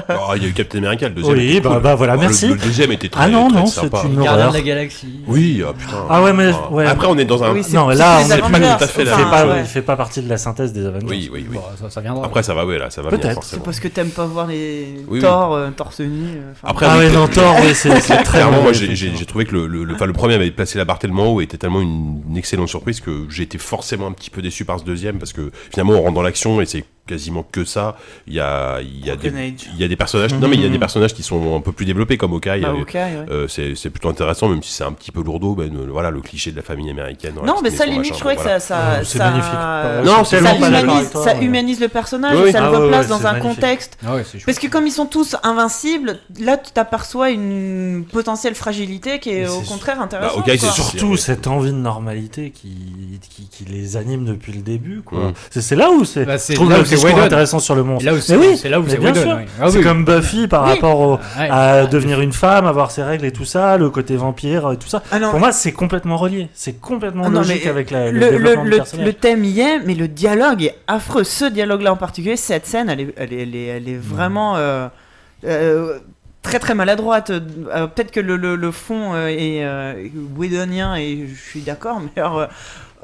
Oh, 0.09 0.33
il 0.35 0.43
y 0.43 0.45
a 0.45 0.49
eu 0.49 0.53
Captain 0.53 0.79
America, 0.79 1.09
le 1.09 1.15
deuxième. 1.15 1.37
Oui, 1.37 1.49
était 1.51 1.61
bah, 1.61 1.71
cool. 1.73 1.81
bah 1.81 1.95
voilà, 1.95 2.13
Oh, 2.13 2.15
le- 2.17 2.21
merci. 2.21 2.47
Le, 2.47 2.55
deuxième 2.55 2.91
était 2.91 3.09
très, 3.09 3.23
Ah 3.23 3.27
non, 3.27 3.49
très 3.49 3.59
non, 3.59 3.65
sympa. 3.65 3.99
c'est 4.01 4.07
une 4.07 4.15
Gardien 4.15 4.31
horreur. 4.33 4.51
de 4.51 4.57
la 4.57 4.61
galaxie. 4.63 5.19
Oui, 5.27 5.63
ah, 5.67 5.73
putain. 5.77 6.05
Ah 6.09 6.21
ouais, 6.23 6.31
mais- 6.33 6.51
ouais. 6.71 6.85
Après, 6.85 7.07
on 7.07 7.17
est 7.17 7.25
dans 7.25 7.43
un. 7.43 7.51
oui, 7.53 7.63
non, 7.73 7.89
là, 7.89 8.19
on 8.23 8.29
est 8.29 8.33
Avengers, 8.33 8.59
pas 8.61 8.77
tout 8.77 8.83
à 8.83 8.87
fait 8.87 9.03
là. 9.03 9.17
pas, 9.29 9.47
ouais. 9.47 9.59
il 9.61 9.65
fait 9.65 9.81
pas 9.81 9.95
partie 9.97 10.21
de 10.21 10.29
la 10.29 10.37
synthèse 10.37 10.71
des 10.73 10.85
Avengers. 10.85 11.05
Oui, 11.09 11.29
oui, 11.33 11.45
oui. 11.49 11.55
Bon, 11.57 11.61
ça, 11.81 11.89
ça 11.89 12.01
viendra. 12.01 12.25
Après, 12.25 12.43
ça 12.43 12.53
va, 12.53 12.65
ouais, 12.65 12.77
là, 12.77 12.89
ça 12.89 13.01
va 13.01 13.09
Peut-être. 13.09 13.43
C'est 13.43 13.61
parce 13.63 13.79
que 13.79 13.87
t'aimes 13.87 14.11
pas 14.11 14.25
voir 14.25 14.47
les 14.47 14.93
Oui, 14.99 15.05
oui. 15.09 15.19
Thor 15.19 15.53
euh, 15.55 15.69
torse 15.75 15.99
nu. 16.01 16.37
euh, 16.37 16.53
Après, 16.63 16.85
Ah 16.89 16.95
oui, 16.97 17.05
ouais, 17.05 17.11
non, 17.11 17.27
Thor, 17.27 17.55
oui, 17.61 17.73
c'est 17.73 17.89
très 17.99 18.23
Clairement, 18.23 18.61
moi 18.61 18.73
j'ai- 18.73 19.25
trouvé 19.25 19.45
que 19.45 19.53
le, 19.55 19.67
le, 19.67 19.83
le- 19.83 19.95
enfin, 19.95 20.05
le 20.05 20.13
premier 20.13 20.35
avait 20.35 20.51
placé 20.51 20.77
la 20.77 20.85
barre 20.85 20.99
tellement 20.99 21.27
haut 21.33 21.41
et 21.41 21.45
était 21.45 21.57
tellement 21.57 21.81
une, 21.81 22.21
une 22.29 22.37
excellente 22.37 22.69
surprise 22.69 22.99
que 23.01 23.25
j'ai 23.29 23.43
été 23.43 23.57
forcément 23.57 24.07
un 24.07 24.11
petit 24.11 24.29
peu 24.29 24.41
déçu 24.41 24.65
par 24.65 24.79
ce 24.79 24.83
deuxième 24.85 25.17
parce 25.19 25.33
que 25.33 25.51
finalement 25.71 25.93
on 25.93 26.01
rentre 26.01 26.13
dans 26.15 26.21
l'action 26.21 26.59
et 26.61 26.65
c'est 26.65 26.83
quasiment 27.07 27.43
que 27.43 27.65
ça. 27.65 27.97
Il 28.27 28.33
y 28.33 28.39
a, 28.39 28.79
il 28.81 29.05
y 29.05 29.09
a, 29.09 29.15
des, 29.15 29.29
il 29.73 29.79
y 29.79 29.83
a 29.83 29.87
des 29.87 29.95
personnages, 29.95 30.33
non 30.33 30.47
mais 30.47 30.55
il 30.55 30.61
y 30.61 30.63
a 30.63 30.67
Mhm. 30.67 30.73
des 30.73 30.79
personnages 30.79 31.13
qui 31.13 31.23
sont 31.23 31.55
un 31.55 31.59
peu 31.61 31.71
plus 31.71 31.85
développés 31.85 32.17
comme 32.17 32.33
Hawkeye. 32.33 32.61
bah, 32.61 32.69
euh, 32.69 32.83
ouais. 32.83 33.25
euh, 33.29 33.47
c'est 33.47 33.75
c'est 33.75 33.89
plutôt 33.89 34.09
intéressant 34.09 34.47
même 34.47 34.63
si 34.63 34.71
c'est 34.71 34.83
un 34.83 34.93
petit 34.93 35.11
peu 35.11 35.21
lourdeau. 35.23 35.55
Ben, 35.55 35.73
euh, 35.75 35.87
voilà 35.91 36.09
le 36.11 36.21
cliché 36.21 36.51
de 36.51 36.55
la 36.55 36.61
famille 36.61 36.89
américaine. 36.89 37.35
Non, 37.43 37.55
mais 37.63 37.69
ça 37.69 37.85
limite, 37.85 38.13
je 38.13 38.19
trouvais 38.19 38.35
que 38.35 38.43
ça, 38.43 38.59
ça, 38.59 38.99
c'est 39.03 39.17
ça- 39.17 39.29
magnifique. 39.29 40.05
Non, 40.05 40.23
humanise, 41.41 41.77
ça 41.77 41.81
le 41.81 41.87
personnage, 41.89 42.37
Oui, 42.37 42.43
oui. 42.45 42.51
ça 42.51 42.59
le 42.61 42.65
Ah 42.67 42.79
replace 42.79 43.05
ouais, 43.05 43.09
dans 43.09 43.25
un 43.27 43.33
magnifique. 43.33 43.55
contexte. 43.55 43.97
Ah. 44.05 44.15
Parce 44.45 44.59
que 44.59 44.67
comme 44.67 44.87
ils 44.87 44.91
sont 44.91 45.05
tous 45.05 45.35
invincibles, 45.43 46.19
là 46.39 46.57
tu 46.57 46.71
t'aperçois 46.71 47.29
une 47.31 48.05
potentielle 48.11 48.55
fragilité 48.55 49.19
qui 49.19 49.29
est 49.31 49.41
Mais 49.41 49.49
au 49.49 49.61
contraire 49.61 49.97
Bah, 49.97 50.03
intéressante. 50.03 50.37
Hawkeye, 50.39 50.57
c'est 50.59 50.71
surtout 50.71 51.17
cette 51.17 51.47
envie 51.47 51.71
de 51.71 51.75
normalité 51.77 52.51
qui, 52.51 52.69
qui, 53.51 53.65
les 53.65 53.97
anime 53.97 54.25
depuis 54.25 54.53
le 54.53 54.61
début. 54.61 55.01
quoi. 55.01 55.29
Mm. 55.29 55.33
C'est 55.49 55.61
c'est 55.61 55.75
là 55.75 55.91
où 55.91 56.03
c'est. 56.05 56.25
Discours 56.95 57.19
intéressant 57.19 57.59
sur 57.59 57.75
le 57.75 57.83
monstre. 57.83 58.05
là 58.05 58.11
où 58.13 58.15
Mais 58.15 58.21
c'est 58.21 58.35
oui, 58.35 58.57
c'est 58.57 58.69
là 58.69 58.79
où 58.79 58.87
c'est 58.87 58.97
bien 58.97 59.09
Whedon, 59.11 59.21
sûr. 59.21 59.35
oui. 59.37 59.43
Ah 59.61 59.65
c'est 59.69 59.77
oui. 59.77 59.83
comme 59.83 60.05
Buffy 60.05 60.47
par 60.47 60.63
Oui. 60.65 60.69
rapport 60.71 60.99
au- 60.99 61.13
Ouais. 61.39 61.49
à 61.49 61.85
devenir 61.85 62.21
une 62.21 62.33
femme, 62.33 62.65
avoir 62.65 62.91
ses 62.91 63.03
règles 63.03 63.25
et 63.25 63.31
tout 63.31 63.45
ça, 63.45 63.77
le 63.77 63.89
côté 63.89 64.15
vampire 64.15 64.71
et 64.71 64.77
tout 64.77 64.87
ça. 64.87 65.01
Ah 65.11 65.19
non, 65.19 65.31
Pour 65.31 65.39
moi, 65.39 65.51
c'est 65.51 65.71
complètement 65.71 66.17
relié. 66.17 66.49
C'est 66.53 66.79
complètement 66.79 67.23
Ah 67.25 67.29
non, 67.29 67.39
logique 67.41 67.61
mais 67.65 67.69
avec 67.69 67.91
la, 67.91 68.11
le, 68.11 68.37
le, 68.37 69.13
thème 69.13 69.43
y 69.45 69.59
est, 69.59 69.79
mais 69.85 69.95
le 69.95 70.07
dialogue 70.07 70.63
est 70.63 70.75
affreux. 70.87 71.23
Ce 71.23 71.45
dialogue-là 71.45 71.93
en 71.93 71.97
particulier, 71.97 72.35
cette 72.37 72.65
scène, 72.65 72.89
elle 72.89 73.01
est, 73.01 73.13
elle 73.17 73.33
est, 73.33 73.41
elle 73.43 73.55
est, 73.55 73.65
elle 73.65 73.89
est 73.89 73.97
vraiment 74.01 74.55
euh, 74.57 74.87
euh, 75.45 75.99
très 76.43 76.59
très 76.59 76.73
maladroite. 76.75 77.29
Euh, 77.29 77.87
Peut-être 77.87 78.11
que 78.11 78.19
le, 78.19 78.35
le, 78.35 78.55
le 78.55 78.71
fond 78.71 79.15
est 79.27 79.63
euh, 79.63 79.93
whedonien 80.35 80.95
et 80.95 81.27
je 81.27 81.39
suis 81.49 81.61
d'accord, 81.61 81.99
mais 82.01 82.21
alors, 82.21 82.47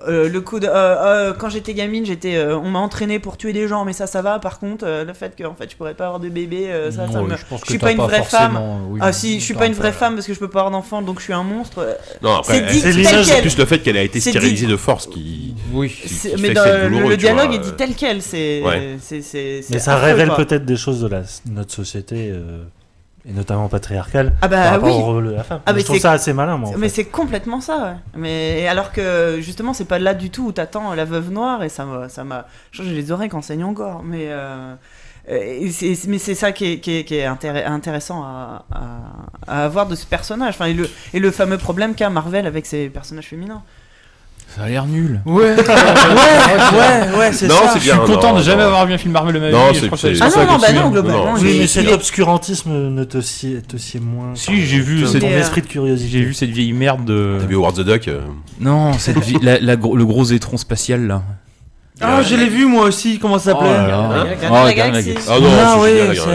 euh, 0.08 0.30
le 0.30 0.42
coup 0.42 0.60
de, 0.60 0.68
euh, 0.68 0.72
euh, 0.74 1.34
quand 1.34 1.50
j'étais 1.50 1.74
gamine, 1.74 2.06
j'étais, 2.06 2.36
euh, 2.36 2.58
on 2.58 2.70
m'a 2.70 2.80
entraîné 2.80 3.20
pour 3.20 3.38
tuer 3.38 3.54
des 3.54 3.68
gens, 3.68 3.86
mais 3.86 3.94
ça, 3.94 4.06
ça 4.08 4.22
va. 4.22 4.40
Par 4.40 4.60
contre, 4.60 4.86
euh, 4.86 5.04
le 5.06 5.14
fait 5.14 5.36
que 5.36 5.44
en 5.44 5.56
fait, 5.56 5.72
je 5.72 5.76
pourrais 5.76 5.94
pas 5.96 6.06
avoir 6.06 6.20
de 6.20 6.30
bébé, 6.30 6.68
euh, 6.70 6.92
ça, 6.92 7.08
ça 7.12 7.22
me. 7.22 7.36
je 7.36 7.46
pense 7.50 7.62
que 7.62 7.68
suis 7.70 7.80
pas 7.80 7.92
une 7.92 7.98
vraie 7.98 8.24
femme. 8.24 8.60
oui, 8.90 9.00
ah 9.02 9.12
si, 9.12 9.40
je 9.40 9.46
suis 9.46 9.54
pas 9.54 9.64
un 9.66 9.68
une 9.68 9.74
vraie 9.74 9.92
femme 9.92 10.16
parce 10.16 10.28
que 10.28 10.34
je 10.34 10.40
peux 10.40 10.50
pas 10.50 10.60
avoir 10.60 10.72
d'enfant, 10.72 11.02
donc 11.02 11.20
je 11.20 11.24
suis 11.24 11.34
un 11.34 11.44
monstre. 11.44 11.98
Non, 12.22 12.36
après, 12.36 12.60
C'est 12.68 12.92
dit 12.94 13.42
plus 13.42 13.58
le 13.58 13.66
fait 13.66 13.80
qu'elle 13.80 13.98
a 13.98 14.04
été 14.04 14.20
stérilisée 14.20 14.66
dit- 14.66 14.72
de 14.72 14.78
force 14.78 15.08
qui. 15.08 15.56
Oui. 15.74 15.90
qui- 15.90 16.10
c'est- 16.10 16.36
qui 16.36 16.42
mais 16.42 16.50
dans 16.54 16.64
le, 16.66 17.18
dialogue 17.18 17.54
est 17.54 17.60
dit 17.60 17.74
tel 17.78 17.96
quel. 17.96 18.22
C'est, 18.22 18.62
Ouais. 18.64 18.98
Mais 19.70 19.80
ça 19.80 19.98
révèle 19.98 20.30
peut-être 20.36 20.66
des 20.66 20.78
choses 20.78 21.02
de 21.02 21.08
la, 21.08 21.22
notre 21.50 21.74
société, 21.74 22.30
euh, 22.32 22.64
et 23.30 23.34
notamment 23.34 23.68
patriarcale, 23.68 24.34
Ah 24.42 24.48
bah 24.48 24.56
par 24.64 24.72
rapport 24.74 24.96
oui. 24.96 25.02
au 25.02 25.06
rôle 25.06 25.26
de 25.28 25.32
la 25.32 25.44
femme. 25.44 25.60
Ah, 25.66 25.74
je 25.76 25.82
trouve 25.84 25.98
c'est- 25.98 26.04
ça 26.04 26.12
assez 26.12 26.32
malin, 26.34 26.58
moi. 26.58 26.72
Mais 26.78 26.88
c'est 26.90 27.06
complètement 27.06 27.60
ça, 27.62 27.78
ouais. 27.84 27.98
Mais 28.16 28.68
alors 28.68 28.92
que 28.94 29.38
justement, 29.42 29.74
c'est 29.74 29.86
pas 29.86 30.00
là 30.00 30.14
du 30.14 30.30
tout 30.30 30.48
où 30.48 30.52
t'attends 30.52 30.94
la 30.94 31.06
veuve 31.06 31.30
noire 31.32 31.64
et 31.64 31.70
ça 31.70 31.84
m'a, 31.86 32.08
ça 32.10 32.24
m'a, 32.24 32.46
j'ai 32.72 32.84
les 32.84 33.12
oreilles 33.12 33.30
quand 33.30 33.42
saignent 33.42 33.66
encore. 33.66 34.02
Mais 34.04 34.28
euh, 34.30 34.76
c'est, 35.72 35.98
mais 36.08 36.20
c'est 36.20 36.36
ça 36.36 36.52
qui 36.54 36.66
est, 36.74 36.80
qui 36.80 37.00
est, 37.00 37.04
qui 37.04 37.16
est 37.16 37.26
intér- 37.28 37.66
intéressant 37.68 38.24
à, 38.24 38.66
à, 38.72 38.82
à 39.62 39.66
avoir 39.66 39.88
de 39.88 39.96
ce 39.96 40.06
personnage. 40.06 40.54
Enfin, 40.56 40.68
et 40.68 40.74
le, 40.74 40.90
et 41.14 41.20
le 41.20 41.32
fameux 41.32 41.58
problème 41.58 41.96
qu'a 41.96 42.10
Marvel 42.10 42.48
avec 42.48 42.66
ses 42.66 42.88
personnages 42.90 43.28
féminins. 43.28 43.62
Ça 44.56 44.64
a 44.64 44.70
l'air 44.70 44.86
nul. 44.88 45.22
Ouais, 45.26 45.36
ouais, 45.36 45.56
ouais, 45.56 47.18
ouais, 47.20 47.34
c'est 47.34 47.48
Non, 47.48 47.56
ça. 47.56 47.74
Je 47.76 47.80
suis 47.80 47.92
bien, 47.92 47.98
content 48.00 48.32
non, 48.34 48.40
de 48.40 48.44
jamais 48.44 48.62
non. 48.64 48.68
avoir 48.70 48.86
vu 48.88 48.94
un 48.94 48.98
film 48.98 49.14
Marvel 49.14 49.36
de 49.36 49.40
ma 49.40 49.48
vie. 49.50 49.54
Non, 49.54 49.74
c'est- 49.74 50.22
Ah 50.22 50.30
ça 50.32 50.46
non, 50.46 50.54
non, 50.54 50.58
bah 50.60 50.72
non, 50.74 50.90
globalement. 50.90 51.34
Oui, 51.36 51.42
mais 51.44 51.56
il 51.58 51.68
cet 51.68 51.86
est- 51.88 51.94
obscurantisme 51.94 52.72
ne 52.72 53.04
te 53.04 53.22
sied, 53.22 53.62
te 53.68 53.78
sied 53.78 54.00
moins. 54.00 54.34
Si, 54.36 54.66
j'ai 54.66 54.80
vu 54.80 55.04
Ton 55.04 55.12
cette- 55.12 55.24
euh, 55.24 55.40
esprit 55.40 55.62
de 55.62 55.68
curiosité. 55.68 56.10
J'ai 56.10 56.24
vu 56.24 56.34
cette 56.34 56.50
vieille 56.50 56.74
merde 56.74 57.06
de. 57.06 57.38
T'as 57.40 57.46
vu 57.46 57.56
Howard 57.56 57.76
the 57.76 57.82
Duck 57.86 58.08
euh, 58.08 58.22
Non, 58.60 58.94
cette 58.94 59.20
vie- 59.20 59.38
la- 59.42 59.60
le 59.60 59.76
gros 60.06 60.26
étron 60.26 60.58
spatial 60.58 61.06
là. 61.08 61.22
Ah, 62.00 62.22
je 62.22 62.36
l'ai 62.36 62.48
vu 62.48 62.66
moi 62.66 62.86
aussi, 62.86 63.18
comment 63.20 63.40
ça 63.40 63.54
Oh 63.56 63.64
s'appelait 63.64 64.38
Oh. 64.50 64.76
Galaxie. 64.76 65.16
Ah 65.28 65.40
non, 65.40 65.48
Ah 65.52 65.74
c'est- 65.76 65.82
ouais. 65.82 66.08
vachement 66.08 66.34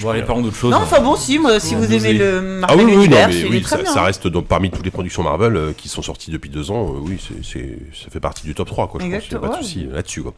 Bon, 0.00 0.08
allez, 0.10 0.22
parlons 0.22 0.42
d'autre 0.42 0.56
chose. 0.56 0.70
Non, 0.72 0.78
enfin 0.82 1.00
bon, 1.00 1.14
si, 1.16 1.38
moi, 1.38 1.60
si 1.60 1.74
vous 1.74 1.92
aimez 1.92 2.14
le 2.14 2.38
Ah 2.64 2.66
Marvel 2.66 2.78
oui, 2.86 2.92
oui, 2.92 2.96
non, 2.96 3.02
Universe, 3.04 3.32
mais 3.34 3.40
il 3.40 3.50
oui, 3.50 3.56
est 3.58 3.60
très 3.60 3.76
ça, 3.76 3.82
bien. 3.82 3.92
ça 3.92 4.02
reste 4.02 4.26
donc 4.26 4.46
parmi 4.46 4.70
toutes 4.70 4.84
les 4.84 4.90
productions 4.90 5.22
Marvel 5.22 5.56
euh, 5.56 5.72
qui 5.76 5.88
sont 5.88 6.02
sorties 6.02 6.30
depuis 6.30 6.50
deux 6.50 6.70
ans. 6.70 6.94
euh, 6.94 6.98
oui, 7.00 7.18
c'est, 7.20 7.44
c'est, 7.44 7.78
ça 8.04 8.10
fait 8.10 8.20
partie 8.20 8.44
du 8.44 8.54
top 8.54 8.66
3, 8.68 8.88
quoi. 8.88 9.00
Je 9.00 9.04
pense, 9.06 9.10
y 9.10 9.14
a 9.14 9.16
Exactement, 9.18 9.40
pas 9.42 9.48
de 9.48 9.52
ouais. 9.54 9.62
souci 9.62 9.86
là-dessus, 9.92 10.22
quoi. 10.22 10.34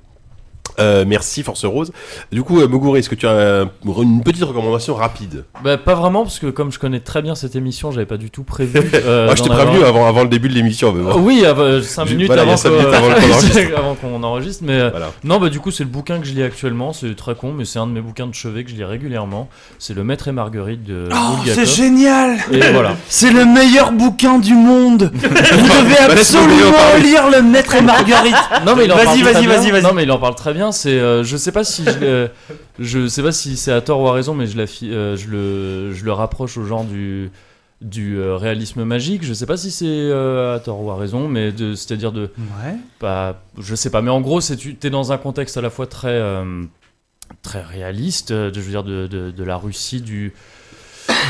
Euh, 0.79 1.05
merci 1.07 1.43
Force 1.43 1.65
Rose. 1.65 1.93
Du 2.33 2.43
coup, 2.43 2.61
euh, 2.61 2.69
Moguri, 2.69 3.01
est-ce 3.01 3.09
que 3.11 3.15
tu 3.15 3.27
as 3.27 3.31
euh, 3.31 3.65
une 3.85 4.23
petite 4.23 4.45
recommandation 4.45 4.95
rapide 4.95 5.45
Bah, 5.65 5.77
pas 5.77 5.95
vraiment, 5.95 6.23
parce 6.23 6.39
que 6.39 6.47
comme 6.47 6.71
je 6.73 6.79
connais 6.79 7.01
très 7.01 7.23
bien 7.23 7.35
cette 7.35 7.57
émission, 7.57 7.91
j'avais 7.91 8.07
pas 8.07 8.17
du 8.17 8.31
tout 8.31 8.45
prévu. 8.45 8.81
euh, 8.95 9.27
Moi, 9.27 9.35
je 9.35 9.43
t'ai 9.43 9.49
prévenu 9.49 9.77
avoir- 9.77 9.89
avant, 9.89 10.07
avant 10.09 10.23
le 10.23 10.29
début 10.29 10.49
de 10.49 10.55
l'émission. 10.55 10.93
Mais 10.93 11.03
bon. 11.03 11.21
Oui, 11.21 11.43
5 11.83 12.07
J'ai- 12.07 12.15
minutes, 12.15 12.27
voilà, 12.29 12.43
avant, 12.43 12.57
cinq 12.57 12.71
que- 12.71 12.75
minutes 12.77 12.95
avant 12.95 13.09
qu'on 13.09 13.33
enregistre. 13.33 13.59
avant 13.79 13.95
qu'on 13.95 14.23
enregistre. 14.23 14.63
Mais 14.67 14.73
euh, 14.81 14.91
Voilà. 14.91 15.11
non, 15.25 15.39
bah 15.39 15.49
du 15.49 15.61
coup, 15.61 15.71
c'est 15.71 15.85
le 15.85 15.91
bouquin 15.91 16.19
que 16.19 16.27
je 16.27 16.33
lis 16.33 16.43
actuellement. 16.43 16.93
C'est 16.93 17.15
très 17.17 17.35
con, 17.35 17.53
mais 17.57 17.65
c'est 17.65 17.79
un 17.79 17.87
de 17.87 17.93
mes 17.93 18.01
bouquins 18.01 18.27
de 18.27 18.35
chevet 18.35 18.65
que 18.65 18.71
je 18.71 18.77
lis 18.77 18.85
régulièrement. 18.85 19.49
C'est 19.79 19.95
Le 19.95 20.05
Maître 20.05 20.29
et 20.29 20.33
Marguerite 20.33 20.85
de 20.85 21.09
Oh, 21.11 21.37
Bulgakov. 21.37 21.65
c'est 21.65 21.83
génial 21.83 22.37
Et 22.53 22.61
voilà. 22.73 22.95
C'est 23.09 23.31
le 23.31 23.45
meilleur 23.45 23.93
bouquin 23.93 24.39
du 24.39 24.55
monde 24.55 25.11
Vous 25.15 25.29
devez 25.29 25.95
Bah, 25.99 26.13
absolument 26.13 26.97
lire 27.03 27.31
Le 27.31 27.43
Maître 27.43 27.75
et 27.75 27.81
Marguerite 27.83 28.35
Non 28.67 28.75
mais 28.77 28.85
il 28.85 30.11
en 30.13 30.19
parle 30.19 30.35
très 30.35 30.53
bien. 30.55 30.60
Bien. 30.61 30.73
C'est, 30.73 30.99
euh, 30.99 31.23
je 31.25 31.37
sais 31.37 31.53
pas 31.53 31.65
si 31.65 31.85
je, 31.85 32.29
je 32.79 33.07
sais 33.09 33.23
pas 33.23 33.33
si 33.33 33.57
c'est 33.57 33.73
à 33.73 33.81
tort 33.81 34.01
ou 34.01 34.09
à 34.09 34.13
raison, 34.13 34.35
mais 34.35 34.47
je, 34.47 34.57
la 34.57 34.67
fi- 34.67 34.93
euh, 34.93 35.17
je 35.17 35.29
le, 35.29 35.93
je 35.93 36.05
le 36.05 36.13
rapproche 36.13 36.57
au 36.59 36.65
genre 36.65 36.85
du 36.85 37.31
du 37.81 38.19
euh, 38.19 38.37
réalisme 38.37 38.85
magique. 38.85 39.25
Je 39.25 39.33
sais 39.33 39.47
pas 39.47 39.57
si 39.57 39.71
c'est 39.71 40.13
à 40.13 40.61
tort 40.63 40.83
ou 40.85 40.91
à 40.91 40.97
raison, 40.97 41.29
mais 41.29 41.51
de, 41.51 41.75
c'est-à-dire 41.75 42.13
de 42.13 42.25
Ouais. 42.63 42.75
pas, 42.99 43.43
je 43.59 43.75
sais 43.75 43.89
pas, 43.91 44.03
mais 44.03 44.11
en 44.11 44.21
gros, 44.21 44.43
c'est 44.43 44.57
tu 44.57 44.77
es 44.83 44.91
dans 44.91 45.13
un 45.13 45.17
contexte 45.19 45.57
à 45.57 45.63
la 45.63 45.71
fois 45.71 45.87
très 45.87 46.21
très 47.43 47.63
réaliste, 47.63 48.33
de, 48.33 48.53
je 48.53 48.61
veux 48.61 48.71
dire 48.71 48.85
de, 48.85 49.07
de, 49.07 49.31
de 49.31 49.45
la 49.45 49.57
Russie 49.57 50.03
du 50.03 50.35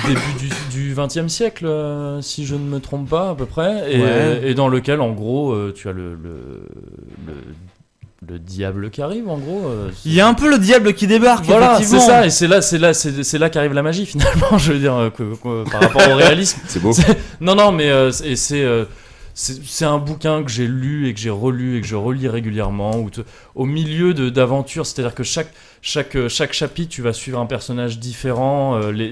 début 0.07 0.51
du, 0.73 0.95
20e 0.95 1.29
siècle, 1.29 1.67
euh, 1.67 2.21
si 2.21 2.47
je 2.47 2.55
ne 2.57 2.65
me 2.65 2.81
trompe 2.81 3.09
pas 3.09 3.31
à 3.31 3.35
peu 3.37 3.47
près, 3.47 3.95
et, 3.95 4.01
Ouais. 4.03 4.41
et 4.51 4.55
dans 4.55 4.69
lequel 4.69 5.01
en 5.01 5.13
gros 5.13 5.53
euh, 5.53 5.73
tu 5.75 5.89
as 5.89 5.93
le 5.93 6.15
le, 6.15 6.67
le 7.29 7.35
le 8.29 8.39
diable 8.39 8.91
qui 8.91 9.01
arrive 9.01 9.29
en 9.29 9.39
gros. 9.39 9.67
euh, 9.67 9.91
Il 10.05 10.13
y 10.13 10.21
a 10.21 10.29
un 10.29 10.35
peu 10.35 10.51
le 10.51 10.59
diable 10.59 10.93
qui 10.95 11.07
débarque, 11.07 11.47
voilà, 11.47 11.79
c'est 11.83 11.99
ça, 12.01 12.27
et 12.27 12.31
c'est 12.31 12.49
là, 12.49 12.61
c'est 12.61 12.79
là, 12.79 12.93
c'est 12.93 13.39
là 13.39 13.49
qu'arrive 13.49 13.73
la 13.73 13.83
magie 13.83 14.05
finalement. 14.07 14.59
Je 14.59 14.73
veux 14.73 14.79
dire 14.79 14.95
euh, 14.95 15.11
que, 15.11 15.35
que- 15.37 15.71
par 15.71 15.81
rapport 15.81 16.07
au 16.11 16.17
réalisme. 16.17 16.61
C'est 16.67 16.81
beau. 16.83 16.93
Non, 17.41 17.55
non, 17.55 17.73
mais 17.73 17.89
euh, 17.91 18.11
c'est- 18.11 18.29
et 18.29 18.37
c'est 18.37 18.63
euh, 18.63 18.85
c'est 19.33 19.65
c'est 19.65 19.87
un 19.87 19.97
bouquin 19.99 20.43
que 20.45 20.51
j'ai 20.51 20.67
lu 20.67 21.09
et 21.09 21.15
que 21.15 21.21
j'ai 21.21 21.31
relu 21.31 21.79
et 21.79 21.81
que 21.81 21.87
je 21.87 21.97
relis 21.97 22.29
régulièrement, 22.29 22.99
où 22.99 23.09
te- 23.09 23.23
au 23.55 23.65
milieu 23.65 24.13
de- 24.13 24.29
d'aventures, 24.29 24.85
c'est-à-dire 24.85 25.15
que 25.15 25.23
chaque, 25.23 25.51
chaque, 25.83 26.17
euh, 26.17 26.29
chaque 26.29 26.53
chapitre, 26.53 26.91
tu 26.91 27.03
vas 27.03 27.13
suivre 27.13 27.39
un 27.41 27.47
personnage 27.47 27.99
différent, 27.99 28.77
euh, 28.77 28.93
les, 28.93 29.07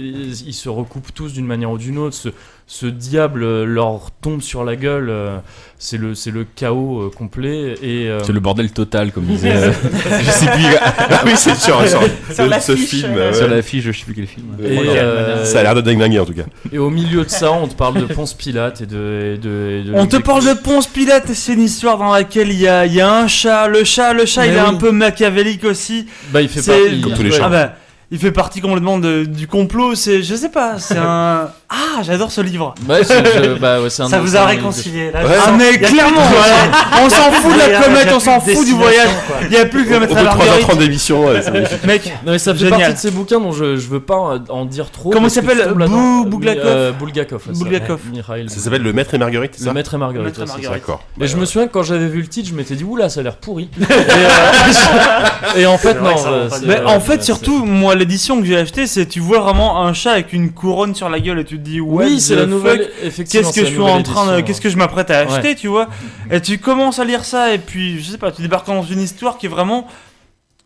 ils 0.47 0.55
se 0.55 0.69
recoupent 0.69 1.15
tous 1.15 1.33
d'une 1.33 1.47
manière 1.47 1.71
ou 1.71 1.79
d'une 1.79 1.99
autre, 1.99 2.15
ce, 2.17 2.29
ce 2.67 2.85
diable 2.87 3.43
euh, 3.45 3.65
leur 3.65 4.11
tombe 4.21 4.43
sur 4.43 4.63
la 4.65 4.77
gueule, 4.77 5.09
euh, 5.09 5.39
c'est 5.79 5.97
le, 5.97 6.15
c'est 6.15 6.31
le 6.31 6.45
chaos 6.45 7.01
euh, 7.05 7.11
complet. 7.11 7.75
Et, 7.83 8.09
euh, 8.11 8.23
C'est 8.25 8.33
le 8.33 8.41
bordel 8.41 8.71
total, 8.71 9.13
comme 9.13 9.25
disait. 9.25 9.53
euh, 9.55 9.73
je 10.23 10.31
sais 10.31 10.47
plus. 10.51 10.65
Ah 11.11 11.23
oui, 11.25 11.33
c'est 11.37 11.55
sûr. 11.57 11.81
sur, 11.89 12.01
Sur 12.03 12.11
ce- 12.37 12.43
l'affiche, 12.43 12.67
ce 12.67 12.77
film. 12.97 13.13
euh, 13.17 13.31
ouais. 13.31 13.37
Sur 13.37 13.49
l'affiche, 13.49 13.85
je 13.85 13.93
sais 13.93 14.05
plus 14.05 14.15
quel 14.15 14.27
film. 14.27 14.47
Et, 14.63 14.79
euh, 14.79 15.45
Ça 15.47 15.61
a 15.61 15.63
l'air 15.63 15.75
de 15.75 15.81
dingue 15.81 16.19
en 16.19 16.25
tout 16.27 16.35
cas. 16.35 16.43
et 16.71 16.77
au 16.79 16.91
milieu 16.91 17.25
de 17.25 17.31
ça, 17.31 17.51
on 17.53 17.67
te 17.67 17.75
parle 17.75 18.07
de 18.07 18.13
Ponce 18.13 18.35
Pilate 18.35 18.83
et 18.83 18.87
de. 18.87 19.35
et 19.35 19.39
de- 19.39 19.81
et 19.81 19.83
de- 19.85 19.93
On 19.95 20.07
te 20.07 20.17
parle 20.19 20.45
de 20.45 20.53
Ponce 20.53 20.87
Pilate, 20.87 21.33
c'est 21.33 21.55
une 21.55 21.63
histoire 21.63 21.97
dans 21.97 22.13
laquelle 22.13 22.51
il 22.51 22.61
y 22.61 22.69
a, 22.69 22.85
il 22.85 22.93
y 22.95 23.01
a 23.01 23.11
un 23.11 23.27
chat. 23.29 23.67
Le 23.69 23.83
chat, 23.85 24.13
le 24.13 24.27
chat, 24.27 24.43
Mais 24.43 24.49
il 24.49 24.55
est 24.55 24.61
oui. 24.61 24.67
un 24.69 24.75
peu 24.75 24.91
machiavélique 24.93 25.65
aussi. 25.65 26.07
Bah, 26.33 26.43
il 26.43 26.49
fait 26.51 26.58
C'est 26.63 26.83
partie. 26.85 27.01
Comme 27.01 27.15
tous 27.15 27.23
les 27.23 27.29
il- 27.31 27.35
chats. 27.35 27.47
Ah 27.47 27.49
bah, 27.51 27.73
il 28.11 28.19
fait 28.19 28.33
partie 28.33 28.61
complètement 28.61 28.99
de- 28.99 29.25
du 29.25 29.47
complot. 29.47 29.95
C'est, 29.95 30.23
je 30.23 30.35
sais 30.35 30.51
pas, 30.51 30.79
c'est 30.79 30.97
un. 30.99 31.51
Ah, 31.71 32.03
j'adore 32.03 32.33
ce 32.33 32.41
livre. 32.41 32.75
Ouais, 32.89 33.05
c'est- 33.05 33.23
je- 33.45 33.55
bah, 33.61 33.83
ouais, 33.83 33.91
c'est 33.91 34.03
un 34.03 34.09
Ça 34.09 34.21
vous 34.21 34.35
a 34.37 34.47
réconcilié 34.47 35.11
là. 35.11 35.23
Ouais. 35.23 35.35
Ah 35.47 35.51
mais 35.53 35.77
clairement, 35.79 36.23
voilà. 36.23 37.03
on 37.05 37.11
s'en 37.11 37.31
fout 37.31 37.53
de 37.53 37.59
la 37.59 37.81
comète, 37.83 38.09
on 38.15 38.21
s'en 38.21 38.41
fout 38.41 38.65
du 38.65 38.73
voyage. 38.73 39.09
Il 39.45 39.53
y 39.53 39.57
a 39.59 39.67
plus 39.67 39.85
que 39.85 39.95
maître 39.99 40.15
bout 40.15 40.19
à 40.19 40.23
de 40.23 40.29
3h30 40.29 40.39
Marguerite. 40.49 40.79
d'émission, 40.79 41.27
ouais, 41.27 41.43
c'est. 41.43 41.85
Mec, 41.87 42.07
Non 42.25 42.33
mais 42.33 42.39
ça 42.39 42.55
fait 42.55 42.61
Génial. 42.61 42.79
partie 42.81 42.95
de 42.95 42.99
ces 42.99 43.11
bouquins 43.11 43.39
dont 43.39 43.53
je, 43.53 43.77
je 43.77 43.87
veux 43.89 44.01
pas 44.01 44.39
en 44.49 44.65
dire 44.65 44.91
trop. 44.91 45.11
Comment 45.11 45.27
il 45.27 45.31
s'appelle 45.31 45.75
Bou-. 45.77 46.25
Bulgakov 46.25 46.63
Euh, 46.65 46.93
Bulgakov. 46.93 47.43
ouais, 47.49 47.55
ça. 47.55 47.61
Bulgakov. 47.65 48.01
Mikhail 48.13 48.49
Ça 48.49 48.61
s'appelle 48.61 48.83
Le 48.83 48.93
Maître 48.95 49.13
et 49.13 49.19
Marguerite, 49.19 49.53
c'est 49.55 49.61
Le 49.65 49.67
ça 49.67 49.73
Maître 49.75 49.93
et 49.95 49.99
Marguerite. 49.99 50.41
D'accord. 50.71 51.05
Mais 51.19 51.27
je 51.27 51.37
me 51.37 51.45
souviens 51.45 51.67
que 51.69 51.73
quand 51.73 51.83
j'avais 51.83 52.07
vu 52.09 52.23
le 52.23 52.29
titre, 52.29 52.49
je 52.49 52.55
m'étais 52.55 52.77
dit 52.77 52.85
oula, 52.85 53.11
ça 53.11 53.21
a 53.21 53.23
l'air 53.25 53.37
pourri. 53.37 53.69
et, 53.81 53.85
euh, 53.85 55.61
et 55.61 55.67
en 55.67 55.77
fait 55.77 56.01
non. 56.01 56.15
euh, 56.27 56.49
Mais 56.67 56.81
euh, 56.81 56.87
en 56.87 57.01
fait, 57.01 57.23
surtout, 57.23 57.65
moi, 57.67 57.95
l'édition 57.95 58.41
que 58.41 58.47
j'ai 58.47 58.57
achetée, 58.57 58.87
c'est 58.87 59.05
tu 59.07 59.21
vois 59.21 59.41
vraiment 59.41 59.85
un 59.85 59.93
chat 59.93 60.13
avec 60.13 60.33
une 60.33 60.51
couronne 60.53 60.95
sur 60.95 61.11
la 61.11 61.21
gueule 61.21 61.41
et 61.41 61.45
tu 61.45 61.58
te 61.59 61.65
dis, 61.65 61.81
ouais, 61.81 62.07
Oui, 62.07 62.21
c'est 62.21 62.37
la 62.37 62.47
nouvelle. 62.47 62.91
Qu'est-ce 63.03 63.53
que 63.53 63.61
je 63.65 63.71
suis 63.71 63.81
en 63.81 64.03
train 64.03 64.37
de, 64.37 64.41
qu'est-ce 64.41 64.61
que 64.61 64.71
je 64.71 64.77
m'apprête 64.77 65.11
à 65.11 65.19
acheter, 65.21 65.49
Ouais. 65.49 65.55
tu 65.55 65.69
vois? 65.69 65.89
Et 66.31 66.41
tu 66.41 66.59
commences 66.59 66.99
à 66.99 67.05
lire 67.05 67.25
ça 67.25 67.53
et 67.55 67.59
puis, 67.59 68.01
je 68.03 68.11
sais 68.11 68.19
pas, 68.19 68.31
tu 68.33 68.43
débarques 68.43 68.67
dans 68.67 68.83
une 68.83 69.01
histoire 69.01 69.39
qui 69.39 69.47
est 69.47 69.51
vraiment. 69.51 69.87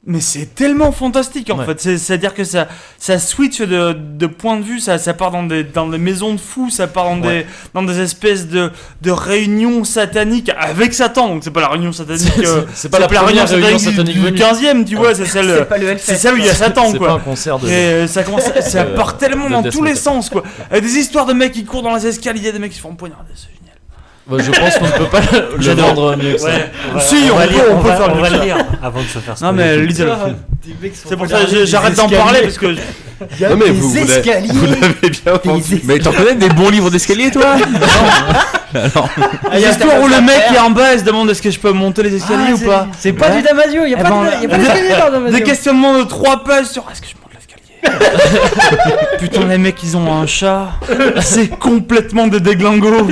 Mais 0.04 0.20
c'est 0.20 0.56
tellement 0.56 0.90
fantastique 0.90 1.48
en 1.50 1.58
Ouais. 1.58 1.64
fait. 1.64 1.80
C'est- 1.80 1.96
C'est-à-dire 1.98 2.34
que 2.34 2.42
ça, 2.42 2.66
ça 2.98 3.20
switch 3.20 3.60
de, 3.60 3.92
de 3.92 4.26
point 4.26 4.56
de 4.56 4.64
vue, 4.64 4.80
ça, 4.80 4.98
ça 4.98 5.14
part 5.14 5.30
dans 5.30 5.44
des, 5.44 5.62
dans 5.62 5.86
des 5.88 5.98
maisons 5.98 6.34
de 6.34 6.40
fous, 6.40 6.70
ça 6.70 6.88
part 6.88 7.04
dans, 7.04 7.18
des, 7.18 7.46
dans 7.72 7.84
des 7.84 8.00
espèces 8.00 8.48
de, 8.48 8.72
de 9.00 9.10
réunions 9.12 9.84
sataniques 9.84 10.50
avec 10.58 10.92
Satan. 10.92 11.28
Donc 11.28 11.44
c'est 11.44 11.52
pas 11.52 11.60
la 11.60 11.68
réunion 11.68 11.92
satanique. 11.92 12.32
C'est- 12.34 12.44
euh, 12.46 12.62
c'est 12.74 12.88
pas 12.88 12.98
la 12.98 13.06
première 13.06 13.26
réunion 13.26 13.44
réunion 13.44 13.78
satanique 13.78 13.96
satanique 13.96 14.14
du, 14.16 14.20
venue. 14.22 14.38
15ème, 14.38 14.84
tu 14.84 14.96
vois, 14.96 15.14
c'est 15.14 15.24
celle, 15.26 15.66
pas 15.68 15.76
c'est 15.98 16.16
celle 16.16 16.34
où 16.34 16.38
il 16.38 16.46
y 16.46 16.50
a 16.50 16.54
Satan 16.54 16.88
C'est 16.90 16.98
quoi. 16.98 17.06
pas 17.06 17.14
un 17.14 17.18
concert 17.20 17.60
de. 17.60 17.68
Et 17.68 17.72
euh, 17.72 18.06
ça 18.08 18.24
commence, 18.24 18.42
ça 18.60 18.84
part 18.96 19.18
tellement 19.18 19.48
dans 19.48 19.62
tous 19.62 19.84
les 19.84 19.94
sens 19.94 20.30
quoi. 20.30 20.42
Avec 20.68 20.82
des 20.82 20.96
histoires 20.98 21.26
de 21.26 21.32
mecs 21.32 21.52
qui 21.52 21.64
courent 21.64 21.82
dans 21.84 21.94
les 21.94 22.08
escaliers, 22.08 22.50
des 22.50 22.58
mecs 22.58 22.72
qui 22.72 22.78
se 22.78 22.82
font 22.82 22.96
poignarder, 22.96 23.30
c'est 23.36 23.42
génial. 23.54 23.61
Bah, 24.24 24.36
je 24.38 24.50
pense 24.52 24.78
qu'on 24.78 24.86
ne 24.86 24.90
peut 24.92 25.04
pas 25.06 25.20
le 25.56 25.60
J'adore. 25.62 25.94
vendre 25.94 26.16
mieux 26.16 26.34
que 26.34 26.38
ça. 26.38 26.46
Ouais, 26.46 26.70
on 26.90 26.94
va- 26.94 27.00
Si, 27.00 27.16
on 27.32 27.36
va 27.36 27.46
peut- 27.46 27.52
lire, 27.52 27.62
on 27.72 27.82
peut 27.82 27.88
va- 27.88 27.96
faire 27.96 28.08
on 28.12 28.14
mieux 28.14 28.22
va 28.22 28.30
le 28.30 28.38
ça. 28.38 28.44
lire 28.44 28.56
avant 28.82 29.00
de 29.02 29.06
se 29.06 29.18
faire 29.18 29.34
Non 29.42 29.52
mais 29.52 29.72
spoiler. 29.72 29.86
Little 29.86 30.12
C'est 30.94 31.16
pour 31.16 31.28
ça 31.28 31.44
que 31.44 31.64
j'arrête 31.66 31.94
d'en 31.96 32.08
parler 32.08 32.40
parce 32.42 32.56
que 32.58 32.66
Non 32.66 33.56
mais 33.56 33.70
vous, 33.70 33.88
vous 33.90 33.94
l'avez 33.96 34.46
vous 34.48 34.66
l'avez 34.66 35.10
bien 35.10 35.32
vendu. 35.44 35.80
Mais 35.84 35.98
t'en 35.98 36.12
connais 36.12 36.34
des 36.36 36.48
bons 36.50 36.70
livres 36.70 36.88
d'escalier, 36.90 37.30
toi 37.32 37.56
il 39.54 39.60
y 39.60 39.64
a 39.64 39.68
l'histoire 39.68 40.00
où 40.00 40.06
le 40.08 40.20
mec 40.20 40.42
est 40.54 40.58
en 40.58 40.70
bas 40.70 40.94
et 40.94 40.98
se 40.98 41.04
demande 41.04 41.28
est-ce 41.30 41.42
que 41.42 41.50
je 41.50 41.58
peux 41.58 41.72
monter 41.72 42.02
les 42.04 42.14
escaliers 42.14 42.44
Ah, 42.50 42.52
ou 42.54 42.56
c'est- 42.58 42.64
pas. 42.66 42.86
C'est 42.98 43.12
pas 43.12 43.28
Ouais. 43.30 43.36
du 43.36 43.42
Damasio, 43.42 43.84
y 43.86 43.94
a 43.94 43.98
Eh 43.98 44.02
pas 44.02 44.08
ben, 44.08 44.22
de- 44.22 44.42
y 44.42 44.46
a 44.46 44.48
pas 44.48 44.56
des- 44.56 44.62
d'escalier 44.64 44.88
dans 44.98 45.10
Damasio. 45.10 45.36
Des 45.36 45.42
questionnements 45.42 45.98
de 45.98 46.04
3 46.04 46.44
pages 46.44 46.66
sur 46.66 46.84
est-ce 46.90 47.00
que 47.02 47.08
je 47.08 47.14
Putain, 49.18 49.46
les 49.46 49.58
mecs, 49.58 49.82
ils 49.82 49.96
ont 49.96 50.12
un 50.12 50.26
chat. 50.26 50.68
C'est 51.20 51.48
complètement 51.58 52.26
des 52.28 52.40
déglingos. 52.40 53.08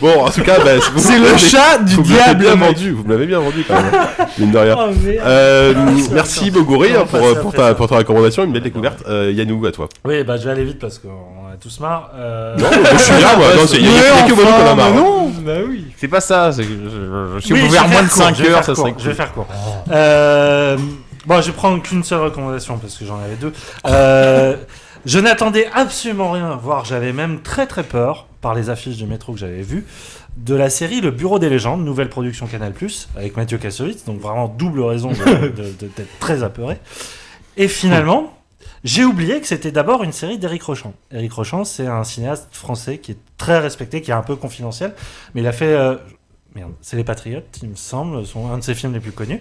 Bon, 0.00 0.20
en 0.26 0.30
tout 0.30 0.42
cas, 0.42 0.58
bah, 0.64 0.72
vous- 0.92 0.98
C'est 1.00 1.16
vous 1.18 1.24
le 1.24 1.36
chat 1.36 1.78
du 1.78 1.94
vous 1.96 2.02
me 2.02 2.08
l'avez 2.10 2.22
diable, 2.36 2.40
bien 2.40 2.54
vendu, 2.54 2.90
vous 2.92 3.02
me 3.04 3.10
l'avez 3.10 3.26
bien 3.26 3.40
vendu 3.40 3.64
quand 3.66 3.74
même. 3.74 3.90
Mine 4.38 4.50
de 4.52 4.58
rien. 4.58 4.76
Oh. 4.88 4.90
Euh, 5.26 5.74
merci 6.12 6.50
Bogoré 6.52 6.94
hein, 6.94 7.04
pour, 7.10 7.52
ta, 7.52 7.68
ça. 7.68 7.74
pour 7.74 7.88
ta 7.88 7.96
recommandation, 7.96 8.44
une 8.44 8.52
belle 8.52 8.62
découverte. 8.62 9.02
Euh, 9.08 9.32
Yannou, 9.34 9.64
à 9.66 9.72
toi. 9.72 9.88
Oui, 10.04 10.22
bah 10.22 10.36
je 10.36 10.44
vais 10.44 10.50
aller 10.52 10.64
vite 10.64 10.78
parce 10.78 10.98
qu'on 10.98 11.08
a 11.52 11.56
tous 11.60 11.80
marre. 11.80 12.10
Euh, 12.16 12.56
Non, 12.56 12.66
je 12.92 12.98
suis 13.02 13.12
là, 13.20 13.36
moi. 13.36 13.46
Non, 13.56 13.66
c'est- 13.66 13.76
il 13.78 13.84
y 13.86 13.88
a, 13.88 13.90
il 13.90 13.96
y 13.96 14.22
a 14.24 14.28
que 14.28 14.34
Bono 14.34 14.48
qu'on 14.50 14.70
a 14.70 14.74
marre. 14.74 14.94
non 14.94 15.32
Bah 15.44 15.52
oui. 15.68 15.86
C'est 15.96 16.06
pas 16.08 16.20
ça. 16.20 16.52
c'est 16.52 16.62
que 16.62 16.68
je- 16.68 17.54
vais 17.54 17.68
faire 17.68 17.88
moins 17.88 18.02
de 18.02 18.06
faire 18.08 18.14
court, 18.14 18.22
5 18.26 18.36
je 18.36 18.42
vais 18.44 18.50
heures, 18.50 18.64
ça 18.64 18.74
serait 18.74 18.94
Je 18.98 19.08
vais 19.08 19.14
faire 19.14 19.32
court. 19.32 19.46
Bon, 21.28 21.42
je 21.42 21.48
vais 21.48 21.52
prendre 21.56 21.82
qu'une 21.82 22.02
seule 22.02 22.20
recommandation 22.22 22.78
parce 22.78 22.96
que 22.96 23.04
j'en 23.04 23.18
avais 23.20 23.36
deux. 23.36 23.52
Euh, 23.86 24.56
je 25.04 25.18
n'attendais 25.18 25.68
absolument 25.74 26.32
rien 26.32 26.50
à 26.50 26.56
voir. 26.56 26.86
J'avais 26.86 27.12
même 27.12 27.42
très 27.42 27.66
très 27.66 27.82
peur 27.82 28.26
par 28.40 28.54
les 28.54 28.70
affiches 28.70 28.96
du 28.96 29.04
métro 29.04 29.34
que 29.34 29.38
j'avais 29.38 29.60
vues 29.60 29.84
de 30.38 30.54
la 30.54 30.70
série 30.70 31.02
Le 31.02 31.10
Bureau 31.10 31.38
des 31.38 31.50
légendes, 31.50 31.84
nouvelle 31.84 32.08
production 32.08 32.46
Canal+, 32.46 32.72
avec 33.16 33.36
Mathieu 33.36 33.58
Kassovitz. 33.58 34.06
Donc 34.06 34.20
vraiment 34.20 34.48
double 34.48 34.80
raison 34.80 35.10
de- 35.10 35.16
de- 35.48 35.48
de- 35.48 35.90
d'être 35.96 36.18
très 36.18 36.42
apeuré. 36.42 36.78
Et 37.58 37.68
finalement, 37.68 38.32
j'ai 38.84 39.04
oublié 39.04 39.38
que 39.40 39.46
c'était 39.46 39.72
d'abord 39.72 40.04
une 40.04 40.12
série 40.12 40.38
d'Éric 40.38 40.62
Rochant. 40.62 40.94
Éric 41.12 41.32
Rochant, 41.34 41.64
c'est 41.64 41.86
un 41.88 42.04
cinéaste 42.04 42.48
français 42.52 42.98
qui 42.98 43.12
est 43.12 43.18
très 43.36 43.58
respecté, 43.58 44.00
qui 44.00 44.12
est 44.12 44.14
un 44.14 44.22
peu 44.22 44.36
confidentiel, 44.36 44.94
mais 45.34 45.42
il 45.42 45.46
a 45.46 45.52
fait. 45.52 45.74
euh, 45.74 45.96
Merde, 46.54 46.72
c'est 46.80 46.96
Les 46.96 47.04
Patriotes, 47.04 47.58
il 47.62 47.68
me 47.68 47.74
semble, 47.74 48.24
son, 48.24 48.50
un 48.50 48.58
de 48.58 48.64
ses 48.64 48.74
films 48.74 48.94
les 48.94 49.00
plus 49.00 49.12
connus, 49.12 49.38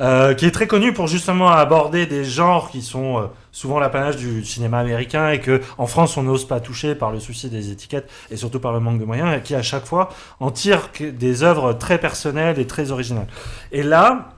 euh, 0.00 0.34
qui 0.34 0.44
est 0.44 0.50
très 0.50 0.66
connu 0.66 0.92
pour 0.92 1.06
justement 1.06 1.48
aborder 1.48 2.04
des 2.04 2.24
genres 2.24 2.70
qui 2.70 2.82
sont 2.82 3.18
euh, 3.18 3.26
souvent 3.52 3.78
l'apanage 3.78 4.16
du 4.16 4.44
cinéma 4.44 4.78
américain 4.78 5.30
et 5.30 5.40
que 5.40 5.62
en 5.78 5.86
France 5.86 6.18
on 6.18 6.22
n'ose 6.22 6.46
pas 6.46 6.60
toucher 6.60 6.94
par 6.94 7.10
le 7.10 7.20
souci 7.20 7.48
des 7.48 7.70
étiquettes 7.70 8.10
et 8.30 8.36
surtout 8.36 8.60
par 8.60 8.72
le 8.72 8.80
manque 8.80 9.00
de 9.00 9.06
moyens, 9.06 9.34
et 9.34 9.40
qui 9.40 9.54
à 9.54 9.62
chaque 9.62 9.86
fois 9.86 10.10
en 10.40 10.50
tire 10.50 10.90
des 11.00 11.42
œuvres 11.42 11.72
très 11.72 11.98
personnelles 11.98 12.58
et 12.58 12.66
très 12.66 12.90
originales. 12.90 13.28
Et 13.72 13.82
là, 13.82 14.28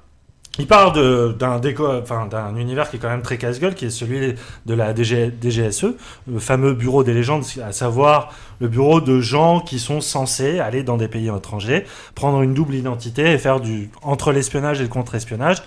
il 0.58 0.66
de- 0.66 1.34
d'un 1.39 2.57
univers 2.57 2.89
qui 2.91 2.97
est 2.97 2.99
quand 2.99 3.08
même 3.08 3.23
très 3.23 3.39
casse-gueule, 3.39 3.74
qui 3.74 3.86
est 3.86 3.91
celui 3.91 4.34
de 4.66 4.74
la 4.74 4.92
DG, 4.92 5.33
DGSE, 5.41 5.86
le 6.31 6.39
fameux 6.39 6.74
bureau 6.74 7.02
des 7.02 7.12
légendes, 7.12 7.44
à 7.66 7.73
savoir 7.73 8.33
le 8.60 8.68
bureau 8.68 9.00
de 9.00 9.20
gens 9.20 9.60
qui 9.60 9.78
sont 9.78 10.00
censés 10.00 10.60
aller 10.60 10.83
dans 10.84 10.97
des 10.97 11.08
pays 11.08 11.28
étrangers, 11.28 11.84
prendre 12.15 12.41
une 12.42 12.55
double 12.55 12.74
identité 12.74 13.33
et 13.33 13.39
faire 13.39 13.60
du 13.60 13.91
entre 14.02 14.31
l'espionnage 14.33 14.81
et 14.81 14.84
le 14.84 14.89
contre-espionnage, 14.89 15.58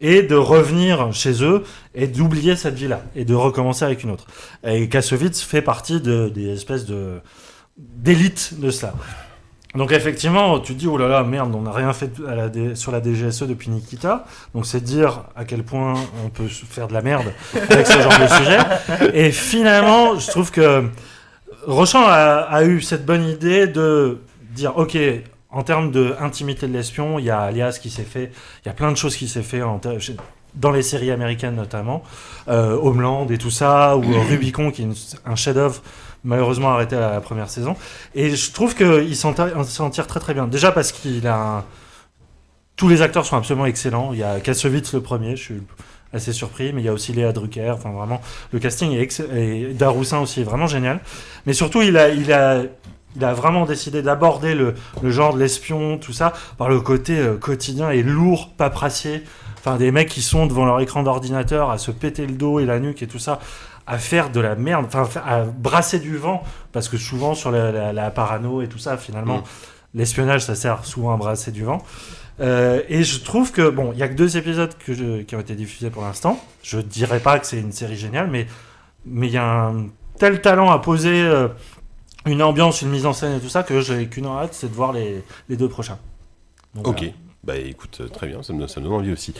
et 0.00 0.22
de 0.22 0.34
revenir 0.34 1.12
chez 1.12 1.44
eux 1.44 1.62
et 1.94 2.08
d'oublier 2.08 2.56
cette 2.56 2.74
vie-là 2.74 3.02
et 3.14 3.24
de 3.24 3.34
recommencer 3.34 3.84
avec 3.84 4.02
une 4.02 4.10
autre. 4.10 4.26
Et 4.66 4.88
Kassovitz 4.88 5.40
fait 5.40 5.62
partie 5.62 6.00
de, 6.00 6.28
des 6.28 6.48
espèces 6.52 6.86
de 6.86 7.20
d'élite 7.78 8.54
de 8.60 8.70
cela. 8.70 8.94
Donc 9.74 9.90
effectivement, 9.92 10.60
tu 10.60 10.74
te 10.74 10.78
dis, 10.80 10.86
oh 10.86 10.98
là 10.98 11.08
là, 11.08 11.22
merde, 11.22 11.54
on 11.54 11.62
n'a 11.62 11.72
rien 11.72 11.92
fait 11.94 12.10
à 12.28 12.34
la 12.34 12.48
D- 12.50 12.74
sur 12.74 12.92
la 12.92 13.02
DGSE 13.02 13.44
depuis 13.44 13.70
Nikita. 13.70 14.26
Donc 14.54 14.66
c'est 14.66 14.82
dire 14.82 15.22
à 15.34 15.44
quel 15.46 15.62
point 15.62 15.94
on 16.24 16.28
peut 16.28 16.46
faire 16.48 16.88
de 16.88 16.92
la 16.92 17.00
merde 17.00 17.32
avec 17.70 17.86
ce 17.86 17.98
genre 18.00 18.12
de 18.18 18.26
sujet. 18.36 18.58
Et 19.14 19.30
finalement, 19.32 20.18
je 20.18 20.26
trouve 20.30 20.50
que 20.50 20.84
Rochant 21.66 22.04
a, 22.06 22.46
a 22.50 22.64
eu 22.64 22.82
cette 22.82 23.06
bonne 23.06 23.24
idée 23.24 23.66
de 23.66 24.18
dire, 24.50 24.76
ok, 24.76 24.98
en 25.50 25.62
termes 25.62 25.90
d'intimité 25.90 26.66
de 26.66 26.72
l'espion, 26.72 27.18
il 27.18 27.24
y 27.26 27.30
a 27.30 27.40
Alias 27.40 27.78
qui 27.80 27.88
s'est 27.90 28.02
fait, 28.02 28.30
il 28.64 28.68
y 28.68 28.70
a 28.70 28.74
plein 28.74 28.90
de 28.92 28.96
choses 28.96 29.16
qui 29.16 29.28
s'est 29.28 29.42
fait 29.42 29.62
en 29.62 29.80
dans 30.54 30.70
les 30.70 30.82
séries 30.82 31.10
américaines 31.10 31.54
notamment, 31.54 32.02
euh, 32.48 32.76
Homeland 32.82 33.26
et 33.30 33.38
tout 33.38 33.50
ça, 33.50 33.96
ou 33.96 34.02
Rubicon 34.30 34.70
qui 34.70 34.82
est 34.82 34.84
une- 34.84 34.94
un 35.24 35.34
chef-d'œuvre 35.34 35.80
malheureusement 36.24 36.70
arrêté 36.70 36.96
à 36.96 37.10
la 37.10 37.20
première 37.20 37.48
saison. 37.50 37.76
Et 38.14 38.34
je 38.36 38.52
trouve 38.52 38.74
qu'il 38.74 39.16
s'en 39.16 39.32
tire- 39.32 40.06
très 40.06 40.20
très 40.20 40.34
bien. 40.34 40.46
Déjà 40.46 40.72
parce 40.72 40.92
qu'il 40.92 41.26
a 41.26 41.64
tous 42.76 42.88
les 42.88 43.02
acteurs 43.02 43.26
sont 43.26 43.36
absolument 43.36 43.66
excellents. 43.66 44.12
Il 44.12 44.18
y 44.18 44.22
a 44.22 44.40
Kassovitz 44.40 44.94
le 44.94 45.00
premier, 45.00 45.36
je 45.36 45.42
suis 45.42 45.62
assez 46.12 46.32
surpris, 46.32 46.72
mais 46.72 46.82
il 46.82 46.84
y 46.84 46.88
a 46.88 46.92
aussi 46.92 47.12
Léa 47.12 47.32
Drucker. 47.32 47.70
Enfin 47.70 47.90
vraiment, 47.90 48.20
le 48.52 48.58
casting 48.58 48.92
est 48.92 49.00
excellent 49.00 49.34
et 49.34 49.72
Daroussin 49.74 50.20
aussi 50.20 50.40
est 50.40 50.44
vraiment 50.44 50.66
génial. 50.66 51.00
Mais 51.46 51.52
surtout, 51.52 51.82
il 51.82 51.96
a, 51.96 52.08
il 52.08 52.32
a, 52.32 52.62
il 53.16 53.24
a 53.24 53.34
vraiment 53.34 53.66
décidé 53.66 54.02
d'aborder 54.02 54.54
le, 54.54 54.74
le 55.02 55.10
genre 55.10 55.34
de 55.34 55.38
l'espion, 55.38 55.98
tout 55.98 56.12
ça, 56.12 56.32
par 56.58 56.68
le 56.68 56.80
côté 56.80 57.18
euh, 57.18 57.36
quotidien 57.36 57.90
et 57.90 58.02
lourd, 58.02 58.50
paperassier. 58.56 59.22
Enfin, 59.58 59.76
des 59.76 59.92
mecs 59.92 60.08
qui 60.08 60.22
sont 60.22 60.46
devant 60.46 60.64
leur 60.64 60.80
écran 60.80 61.02
d'ordinateur 61.04 61.70
à 61.70 61.78
se 61.78 61.92
péter 61.92 62.26
le 62.26 62.32
dos 62.32 62.58
et 62.58 62.66
la 62.66 62.80
nuque 62.80 63.02
et 63.02 63.06
tout 63.06 63.20
ça, 63.20 63.38
à 63.86 63.98
faire 63.98 64.30
de 64.30 64.40
la 64.40 64.54
merde, 64.54 64.86
enfin, 64.92 65.20
à 65.26 65.42
brasser 65.44 65.98
du 65.98 66.16
vent, 66.16 66.42
parce 66.72 66.88
que 66.88 66.96
souvent 66.96 67.34
sur 67.34 67.50
la, 67.50 67.72
la- 67.72 67.92
la 67.92 68.10
parano 68.10 68.62
et 68.62 68.68
tout 68.68 68.78
ça, 68.78 68.96
finalement, 68.96 69.38
Mm. 69.38 69.42
l'espionnage, 69.94 70.42
ça 70.44 70.54
sert 70.54 70.84
souvent 70.84 71.12
à 71.14 71.16
brasser 71.16 71.50
du 71.52 71.64
vent. 71.64 71.82
Euh, 72.40 72.80
et 72.88 73.04
je 73.04 73.20
trouve 73.20 73.52
que, 73.52 73.68
bon, 73.68 73.90
il 73.92 73.98
y 73.98 74.02
a 74.02 74.08
que 74.08 74.14
deux 74.14 74.36
épisodes 74.36 74.72
que 74.78 74.94
je- 74.94 75.22
qui 75.22 75.36
ont 75.36 75.40
été 75.40 75.54
diffusés 75.54 75.90
pour 75.90 76.02
l'instant. 76.02 76.40
Je 76.62 76.78
dirais 76.78 77.20
pas 77.20 77.38
que 77.38 77.46
c'est 77.46 77.58
une 77.60 77.72
série 77.72 77.96
géniale, 77.96 78.28
mais 78.30 78.46
mais 79.04 79.26
il 79.26 79.32
y 79.32 79.36
a 79.36 79.44
un 79.66 79.88
tel 80.18 80.40
talent 80.40 80.70
à 80.70 80.78
poser 80.78 81.22
euh, 81.24 81.48
une 82.24 82.40
ambiance, 82.42 82.82
une 82.82 82.90
mise 82.90 83.04
en 83.04 83.12
scène 83.12 83.36
et 83.36 83.40
tout 83.40 83.48
ça 83.48 83.64
que 83.64 83.80
j'ai 83.80 84.06
qu'une 84.06 84.26
hâte, 84.26 84.54
c'est 84.54 84.68
de 84.68 84.74
voir 84.74 84.92
les, 84.92 85.22
les 85.48 85.56
deux 85.56 85.68
prochains. 85.68 85.98
Donc, 86.74 86.86
Ok. 86.86 86.98
voilà. 87.00 87.12
Bah 87.44 87.56
écoute, 87.56 87.98
euh, 88.00 88.06
très 88.06 88.28
bien, 88.28 88.40
ça 88.44 88.52
me, 88.52 88.64
donne- 88.64 88.92
envie 88.92 89.12
aussi. 89.12 89.34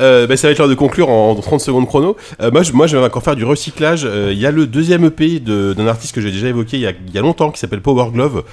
Euh, 0.00 0.26
bah, 0.26 0.34
ça 0.34 0.46
va 0.46 0.52
être 0.52 0.58
l'heure 0.58 0.68
de 0.68 0.74
conclure 0.74 1.10
en 1.10 1.34
30 1.34 1.60
secondes 1.60 1.86
chrono. 1.86 2.16
Euh, 2.40 2.50
moi, 2.50 2.62
je, 2.62 2.72
moi, 2.72 2.86
je 2.86 2.96
vais 2.96 3.04
encore 3.04 3.22
faire 3.22 3.36
du 3.36 3.44
recyclage. 3.44 4.04
Euh, 4.06 4.32
Il 4.32 4.38
y 4.38 4.46
a 4.46 4.50
le 4.50 4.66
deuxième 4.66 5.04
EP 5.04 5.40
d'un 5.40 5.86
artiste 5.86 6.14
que 6.14 6.22
j'ai 6.22 6.30
déjà 6.30 6.48
évoqué 6.48 6.78
il 6.78 6.80
y 6.80 7.18
a, 7.18 7.20
longtemps 7.20 7.50
qui 7.50 7.58
s'appelle 7.58 7.82
Power 7.82 8.10
Glove, 8.12 8.44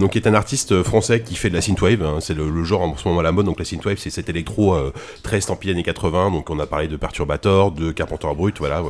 donc 0.00 0.12
qui 0.12 0.18
est 0.18 0.26
un 0.26 0.32
artiste 0.32 0.82
français 0.82 1.20
qui 1.20 1.34
fait 1.34 1.50
de 1.50 1.54
la 1.54 1.60
synthwave. 1.60 2.02
hein. 2.02 2.18
c'est 2.20 2.32
le, 2.34 2.64
genre 2.64 2.80
en 2.82 2.96
ce 2.96 3.06
moment 3.06 3.20
à 3.20 3.22
la 3.22 3.32
mode. 3.32 3.44
Donc 3.44 3.58
la 3.58 3.66
synthwave, 3.66 3.98
c'est 3.98 4.08
cet 4.10 4.30
électro 4.30 4.76
très 5.22 5.36
estampillé 5.38 5.74
années 5.74 5.82
80. 5.82 6.30
Donc 6.30 6.48
on 6.48 6.58
a 6.58 6.66
parlé 6.66 6.88
de 6.88 6.96
Perturbator, 6.96 7.72
de 7.72 7.92
Carpenter 7.92 8.28
Brut, 8.34 8.56
voilà. 8.58 8.82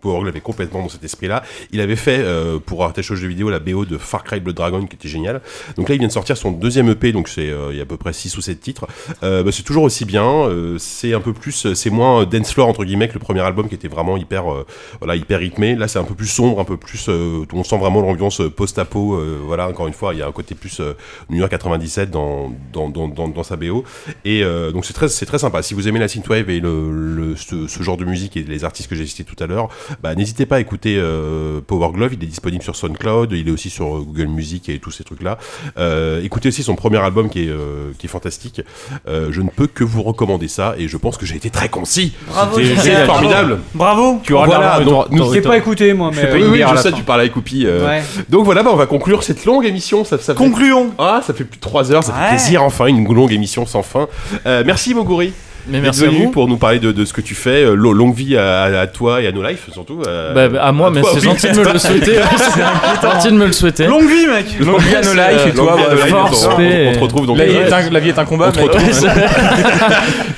Power 0.00 0.20
Glove 0.20 0.36
est 0.36 0.40
complètement 0.40 0.80
dans 0.82 0.88
cet 0.88 1.04
esprit-là. 1.04 1.42
Il 1.70 1.80
avait 1.82 1.96
fait 1.96 2.24
pour 2.64 2.82
Arte 2.84 3.02
Show 3.02 3.14
Jeux 3.14 3.28
vidéo 3.28 3.50
la 3.50 3.58
BO 3.60 3.84
de 3.84 3.98
Far 3.98 4.24
Cry 4.24 4.40
Blood 4.40 4.56
Dragon 4.56 4.86
qui 4.86 4.96
était 4.96 5.08
génial. 5.08 5.42
Donc 5.76 5.88
là, 5.90 5.94
il 5.94 5.98
vient 5.98 6.08
de 6.08 6.12
sortir 6.12 6.36
son 6.38 6.50
deuxième 6.50 6.88
EP, 6.88 7.12
donc 7.12 7.28
c'est 7.28 7.52
il 7.70 7.76
y 7.76 7.80
a 7.80 7.82
à 7.82 7.86
peu 7.86 7.98
près 7.98 8.12
6 8.14 8.36
ou 8.38 8.40
7 8.40 8.58
titres. 8.60 8.85
Euh, 9.22 9.42
bah, 9.42 9.50
c'est 9.52 9.62
toujours 9.62 9.84
aussi 9.84 10.04
bien. 10.04 10.24
euh, 10.24 10.76
c'est 10.78 11.14
un 11.14 11.20
peu 11.20 11.32
plus, 11.32 11.72
c'est 11.74 11.90
moins 11.90 12.22
euh, 12.22 12.26
dance 12.26 12.52
floor 12.52 12.68
entre 12.68 12.84
guillemets 12.84 13.08
que 13.08 13.14
le 13.14 13.20
premier 13.20 13.40
album 13.40 13.68
qui 13.68 13.74
était 13.74 13.88
vraiment 13.88 14.16
hyper, 14.16 14.52
euh, 14.52 14.66
voilà, 15.00 15.16
hyper 15.16 15.38
rythmé. 15.38 15.74
Là, 15.76 15.88
c'est 15.88 15.98
un 15.98 16.04
peu 16.04 16.14
plus 16.14 16.26
sombre, 16.26 16.60
un 16.60 16.64
peu 16.64 16.76
plus. 16.76 17.06
euh, 17.08 17.44
on 17.52 17.64
sent 17.64 17.78
vraiment 17.78 18.00
l'ambiance 18.00 18.40
euh, 18.40 18.50
post-apo. 18.50 19.14
euh, 19.14 19.38
voilà, 19.44 19.68
encore 19.68 19.86
une 19.86 19.92
fois, 19.94 20.14
il 20.14 20.18
y 20.18 20.22
a 20.22 20.26
un 20.26 20.32
côté 20.32 20.54
plus 20.54 20.80
euh, 20.80 20.94
New 21.30 21.38
York 21.38 21.50
97 21.50 22.10
dans 22.10 22.52
dans, 22.72 22.88
dans, 22.88 23.08
dans, 23.28 23.42
sa 23.42 23.56
BO. 23.56 23.84
Et 24.24 24.42
euh, 24.42 24.72
donc 24.72 24.84
c'est 24.84 24.92
très, 24.92 25.08
c'est 25.08 25.26
sympa. 25.38 25.62
Si 25.62 25.74
vous 25.74 25.88
aimez 25.88 25.98
la 25.98 26.08
synthwave 26.08 26.50
et 26.50 26.60
ce, 26.60 27.82
genre 27.82 27.96
de 27.96 28.04
musique 28.04 28.36
et 28.36 28.42
les 28.42 28.64
artistes 28.64 28.88
que 28.88 28.96
j'ai 28.96 29.06
cités 29.06 29.24
tout 29.24 29.42
à 29.42 29.46
l'heure, 29.46 29.68
bah, 30.02 30.14
n'hésitez 30.14 30.46
pas 30.46 30.56
à 30.56 30.60
écouter 30.60 30.96
euh, 30.98 31.60
Power 31.66 31.90
Glove. 31.92 32.14
Il 32.14 32.22
est 32.22 32.26
disponible 32.26 32.62
sur 32.62 32.76
SoundCloud. 32.76 33.32
Il 33.32 33.48
est 33.48 33.50
aussi 33.50 33.70
sur 33.70 33.96
euh, 33.96 34.00
Google 34.00 34.26
Music 34.28 34.68
et 34.68 34.78
tous 34.78 34.90
ces 34.90 35.04
trucs 35.04 35.22
là. 35.22 35.38
Euh, 35.78 36.22
écoutez 36.22 36.48
aussi 36.48 36.62
son 36.62 36.74
premier 36.76 36.98
album 36.98 37.28
euh, 37.36 37.92
qui 37.98 38.06
est 38.06 38.08
fantastique. 38.08 38.60
Euh, 39.08 39.28
je 39.30 39.40
ne 39.40 39.48
peux 39.50 39.66
que 39.66 39.84
vous 39.84 40.02
recommander 40.02 40.48
ça 40.48 40.74
et 40.78 40.88
je 40.88 40.96
pense 40.96 41.16
que 41.16 41.26
j'ai 41.26 41.36
été 41.36 41.50
très 41.50 41.68
concis. 41.68 42.12
Bravo, 42.28 42.58
c'était 42.58 43.04
formidable. 43.04 43.58
Bravo 43.74 44.20
Tu 44.22 44.32
auras 44.32 44.46
Voilà, 44.46 44.80
donc- 44.80 45.06
Je 45.12 45.32
t'ai 45.32 45.40
pas 45.40 45.56
écouté 45.56 45.92
moi, 45.94 46.10
mais. 46.14 46.32
Oui, 46.32 46.44
oui, 46.50 46.62
je 46.70 46.76
sais, 46.80 46.92
tu 46.92 47.02
parles 47.02 47.20
avec 47.20 47.32
euh. 47.36 47.86
Ouais. 47.86 48.02
Donc 48.28 48.44
voilà, 48.44 48.62
bah, 48.62 48.70
on 48.72 48.76
va 48.76 48.86
conclure 48.86 49.22
cette 49.22 49.44
longue 49.44 49.64
émission. 49.64 50.04
Ça, 50.04 50.18
ça 50.18 50.34
fait... 50.34 50.38
Concluons 50.38 50.90
Ah, 50.98 51.20
ça 51.26 51.34
fait 51.34 51.44
plus 51.44 51.56
de 51.56 51.60
3 51.60 51.92
heures, 51.92 52.04
ça 52.04 52.12
Ouais. 52.12 52.18
fait 52.30 52.36
plaisir 52.36 52.62
enfin, 52.62 52.86
une 52.86 53.12
longue 53.12 53.32
émission 53.32 53.66
sans 53.66 53.82
fin. 53.82 54.08
Euh, 54.46 54.62
merci 54.66 54.94
Moguri 54.94 55.32
Mais 55.68 55.80
merci 55.80 56.04
à 56.04 56.10
vous. 56.10 56.30
pour 56.30 56.46
nous 56.48 56.56
parler 56.56 56.78
de, 56.78 56.92
de 56.92 57.04
ce 57.04 57.12
que 57.12 57.20
tu 57.20 57.34
fais. 57.34 57.64
Euh, 57.64 57.74
lo- 57.74 57.92
longue 57.92 58.14
vie 58.14 58.36
à, 58.36 58.64
à 58.80 58.86
toi 58.86 59.20
et 59.22 59.26
à 59.26 59.32
nos 59.32 59.42
lives 59.42 59.58
surtout. 59.72 59.98
euh, 60.06 60.32
Bah, 60.34 60.48
bah, 60.48 60.62
à 60.64 60.72
moi, 60.72 60.90
mais 60.90 61.00
toi, 61.00 61.10
c'est 61.14 61.20
oui. 61.20 61.24
gentil 61.26 61.48
de 61.50 61.58
me 61.58 61.72
le 61.72 61.78
souhaiter. 61.78 62.16
c'est 62.54 63.02
gentil 63.10 63.28
de 63.28 63.32
me 63.32 63.46
le 63.46 63.52
souhaiter. 63.52 63.86
Longue 63.86 64.08
vie, 64.08 64.26
mec 64.26 64.58
Longue 64.60 64.80
vie 64.80 64.94
à 64.94 65.00
nos 65.02 65.14
lives 65.14 65.48
et 65.48 65.52
toi, 65.54 65.70
Longue 65.72 65.78
vie 65.78 65.84
à 65.84 65.90
nos 65.90 65.96
bah, 65.96 66.04
lives, 66.06 66.14
force, 66.14 66.46
on, 66.46 66.52
on- 66.52 66.56
paix. 66.56 66.88
on 66.90 66.94
te 66.94 66.98
retrouve 67.00 67.26
donc. 67.26 67.38
La 67.38 67.46
vie 67.46 67.56
euh, 67.56 67.66
est 67.68 67.72
un, 67.72 67.90
la 67.90 68.00
vie 68.00 68.08
est 68.10 68.18
un 68.18 68.24
combat. 68.24 68.48
on 68.48 68.52
te 68.52 68.60
retrouve. 68.60 68.84
Ouais, 68.84 68.92
ça- 68.92 69.14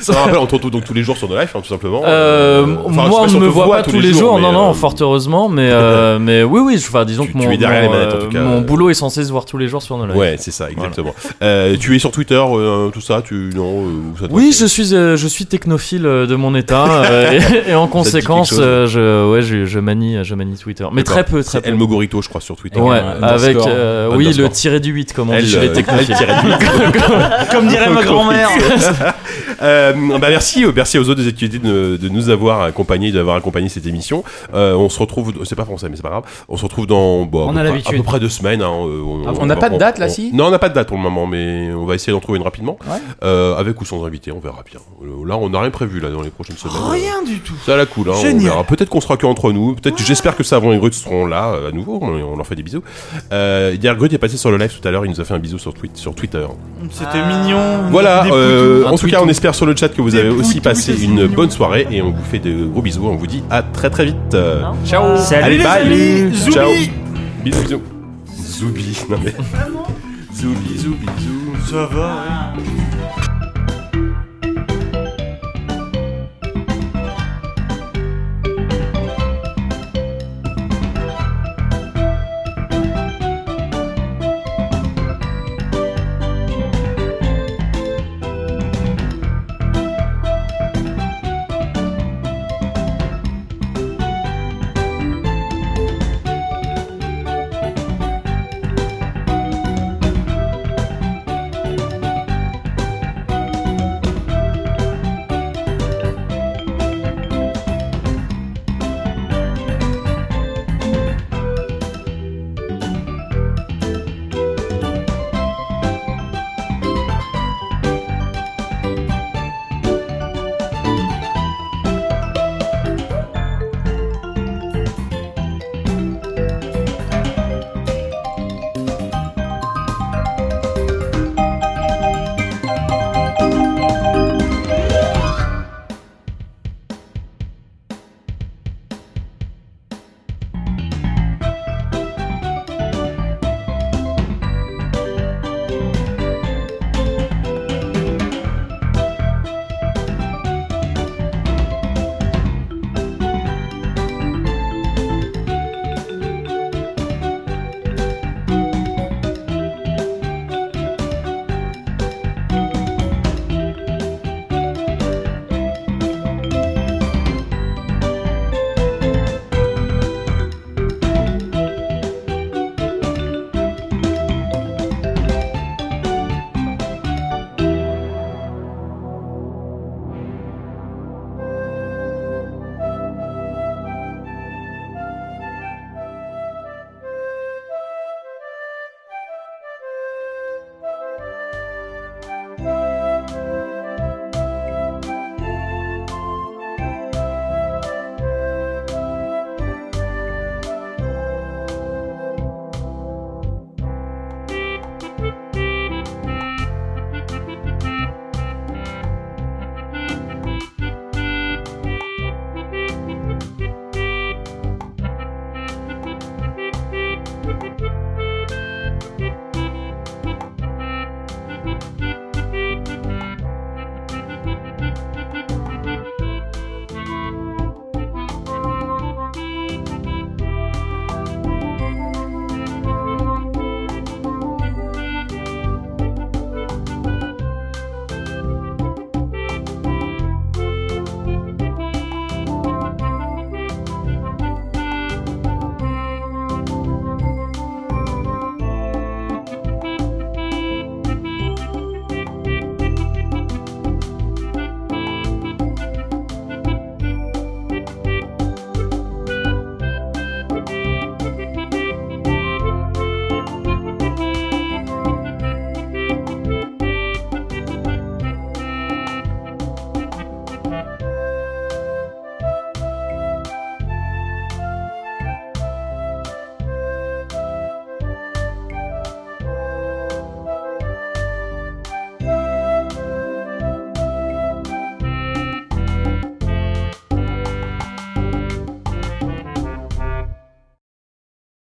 Ça 0.01 0.13
me 0.13 0.19
rappelle, 0.19 0.39
on 0.39 0.47
te 0.47 0.55
retrouve 0.55 0.71
donc 0.71 0.85
tous 0.85 0.95
les 0.95 1.03
jours 1.03 1.17
sur 1.17 1.29
nos 1.29 1.37
lives, 1.37 1.51
hein, 1.55 1.61
tout 1.61 1.69
simplement. 1.69 2.03
Euh, 2.07 2.65
enfin, 2.85 2.89
je 2.89 3.03
sais 3.03 3.09
moi, 3.09 3.21
on 3.23 3.29
si 3.29 3.35
ne 3.35 3.41
te 3.41 3.45
me 3.45 3.51
voit 3.51 3.69
pas 3.71 3.83
tous 3.83 4.01
les 4.01 4.13
jours, 4.13 4.37
mais, 4.37 4.43
non, 4.43 4.53
non, 4.53 4.71
euh, 4.71 4.75
fort 4.75 4.95
heureusement, 5.01 5.49
mais, 5.49 5.69
euh, 5.73 6.19
mais 6.21 6.43
oui, 6.45 6.61
oui, 6.65 6.77
enfin, 6.79 7.05
disons 7.05 7.25
Tu- 7.25 7.33
que 7.33 7.39
tu 7.39 7.45
mon, 7.47 7.51
es 7.53 7.57
derrière 7.57 7.83
les 7.83 7.89
mon, 7.89 7.95
manettes, 7.95 8.15
en 8.15 8.19
tout 8.19 8.29
cas. 8.29 8.41
mon 8.43 8.61
boulot 8.61 8.91
est 8.91 8.95
censé 8.95 9.25
se 9.25 9.31
voir 9.33 9.45
tous 9.45 9.59
les 9.59 9.67
jours 9.69 9.83
sur 9.83 9.99
nos 9.99 10.07
lives. 10.07 10.17
Ouais, 10.17 10.37
c'est 10.39 10.53
ça, 10.53 10.71
exactement. 10.71 11.15
Euh, 11.43 11.77
tu 11.79 11.95
es 11.95 11.99
sur 11.99 12.11
Twitter, 12.13 12.41
euh, 12.41 12.89
tout 12.91 13.01
ça, 13.01 13.23
tu 13.27 13.51
non 13.55 13.83
euh, 13.83 14.13
ou 14.15 14.19
ça 14.21 14.29
te- 14.29 14.33
Oui, 14.33 14.57
je 14.59 14.67
suis, 14.67 14.95
euh, 14.95 15.17
je 15.19 15.29
suis 15.29 15.45
technophile 15.47 16.07
euh, 16.07 16.27
de 16.27 16.35
mon 16.35 16.55
état 16.55 17.03
euh, 17.05 17.39
et, 17.67 17.71
et 17.71 17.75
en 17.75 17.87
conséquence, 17.89 18.51
chose 18.51 18.61
euh, 18.63 18.87
je, 18.87 19.31
ouais, 19.31 19.43
je, 19.43 19.67
je 19.67 19.79
manie, 19.79 20.17
je 20.25 20.35
manie 20.35 20.57
Twitter, 20.57 20.87
mais 20.93 21.03
très 21.03 21.25
peu, 21.25 21.45
très 21.45 21.61
peu. 21.61 21.69
El 21.69 21.75
Mogorito, 21.75 22.23
je 22.23 22.29
crois, 22.29 22.41
sur 22.41 22.57
Twitter. 22.57 22.81
Ouais, 22.81 23.01
avec 23.23 23.57
euh, 23.59 24.09
oui 24.15 24.33
le 24.33 24.49
tiré 24.49 24.81
du 24.81 24.91
8 24.93 25.13
comme 25.13 25.31
on 25.31 25.35
Elle, 25.35 25.45
dit 25.45 25.51
chez 25.51 25.61
les 25.61 25.73
technophiles. 25.73 26.15
elle 26.19 26.27
tirait 26.27 26.43
du 26.43 27.49
Comme 27.51 27.67
dirait 27.69 27.91
ma 27.91 28.03
grand-mère. 28.03 28.49
Euh, 29.61 29.93
bah 30.21 30.29
merci, 30.31 30.65
merci 30.73 30.99
aux 30.99 31.09
autres 31.09 31.21
des 31.21 31.27
activités 31.29 31.59
de, 31.59 31.97
de 31.97 32.09
nous 32.09 32.29
avoir 32.29 32.61
accompagnés, 32.63 33.11
d'avoir 33.11 33.35
accompagné 33.35 33.69
cette 33.69 33.87
émission. 33.87 34.23
Euh, 34.55 34.75
on 34.75 34.89
se 34.89 35.01
retrouve, 35.01 35.33
c'est 35.45 35.57
pas 35.57 35.65
français, 35.65 35.89
mais 35.89 35.97
c'est 35.97 36.03
pas 36.03 36.11
grave. 36.11 36.23
On 36.49 36.57
se 36.57 36.63
retrouve 36.63 36.87
dans 36.87 37.25
bon, 37.25 37.49
à, 37.49 37.51
On 37.51 37.53
peu 37.55 37.59
a 37.59 37.63
près, 37.63 37.71
l'habitude. 37.71 37.95
à 37.95 37.97
peu 37.97 38.03
près 38.05 38.21
deux 38.21 38.29
semaines. 38.29 38.63
hein, 38.63 38.71
euh, 38.87 39.03
Ah, 39.27 39.33
on 39.41 39.47
n'a 39.47 39.57
pas 39.57 39.69
de 39.69 39.77
date, 39.77 39.99
là, 39.99 40.07
on- 40.07 40.11
si 40.11 40.31
Non, 40.33 40.47
on 40.47 40.51
n'a 40.53 40.61
pas 40.61 40.69
de 40.69 40.75
date 40.75 40.87
pour 40.87 40.97
le 40.97 41.03
moment, 41.03 41.27
mais 41.27 41.71
on 41.75 41.87
va 41.87 41.97
essayer 41.97 42.13
d'en 42.13 42.21
trouver 42.21 42.39
une 42.39 42.45
rapidement. 42.45 42.79
Ouais. 42.89 42.99
Euh, 43.25 43.57
avec 43.57 43.81
ou 43.81 43.85
sans 43.85 44.05
invité, 44.05 44.31
on 44.31 44.39
verra 44.39 44.63
bien. 44.71 44.79
Euh, 45.09 45.27
Là, 45.29 45.37
on 45.37 45.51
n'a 45.51 45.61
rien 45.61 45.71
prévu 45.71 46.01
là 46.01 46.11
dans 46.11 46.23
les 46.23 46.31
prochaines 46.31 46.57
semaines. 46.57 46.77
Rien 46.91 47.23
du 47.27 47.41
tout. 47.41 47.53
Ça 47.67 47.77
la 47.77 47.87
cool, 47.87 48.09
hein, 48.09 48.13
on 48.17 48.21
Génial. 48.23 48.45
verra. 48.53 48.65
Peut-être 48.65 48.89
qu'on 48.89 49.01
sera 49.01 49.17
que 49.17 49.27
entre 49.27 49.53
nous. 49.53 49.75
Peut-être, 49.75 49.99
j'espère 49.99 50.37
que 50.37 50.43
Savon 50.43 50.73
et 50.73 50.79
Grut 50.79 50.93
seront 50.95 51.27
là 51.27 51.53
euh, 51.55 51.69
à 51.69 51.73
nouveau. 51.73 51.99
On, 52.01 52.09
on 52.09 52.37
leur 52.37 52.47
fait 52.47 52.55
des 52.55 52.63
bisous. 52.63 52.83
Euh, 53.33 53.77
hier, 53.81 53.95
Grut 53.97 54.13
est 54.13 54.19
passé 54.19 54.37
sur 54.37 54.51
le 54.51 54.57
live 54.57 54.73
tout 54.81 54.87
à 54.87 54.91
l'heure. 54.91 55.05
Il 55.05 55.11
nous 55.11 55.21
a 55.21 55.25
fait 55.25 55.35
un 55.35 55.39
bisou 55.39 55.59
sur, 55.59 55.75
tweet, 55.75 55.97
sur 55.97 56.15
Twitter. 56.15 56.47
C'était 56.91 57.25
mignon. 57.27 57.89
Voilà. 57.91 58.27
Euh, 58.27 58.85
en 58.87 58.97
tout 58.97 59.07
cas, 59.09 59.21
on 59.23 59.29
espère 59.29 59.55
sur 59.55 59.67
le 59.67 59.75
chat 59.77 59.89
que 59.89 60.01
vous 60.03 60.11
Des 60.11 60.19
avez 60.21 60.29
aussi 60.31 60.61
passé 60.61 60.95
une 61.03 61.15
mignon. 61.15 61.29
bonne 61.35 61.51
soirée 61.51 61.87
et 61.91 62.01
on 62.03 62.11
vous 62.11 62.25
fait 62.31 62.39
de 62.39 62.65
gros 62.67 62.83
bisous. 62.83 63.07
On 63.07 63.17
vous 63.17 63.27
dit 63.27 63.43
à 63.51 63.63
très 63.63 63.91
très 63.91 64.05
vite. 64.07 64.17
Euh, 64.35 64.63
Ciao 64.87 65.17
Salut 65.19 65.45
Allez, 65.45 65.59
les 65.59 65.65
bye. 65.65 65.83
amis. 66.27 66.37
Ciao. 66.53 66.69
Zoubi. 66.71 66.91
Bisous, 67.45 67.63
bisous. 67.63 67.83
Zoubi. 68.37 68.99
Non 69.11 69.19
mais. 69.25 69.35
Zoubi, 70.35 70.79
zoubi, 70.79 71.07
zou. 71.19 71.71
Ça 71.71 71.87
va. 71.87 72.07
ouais. 72.57 72.88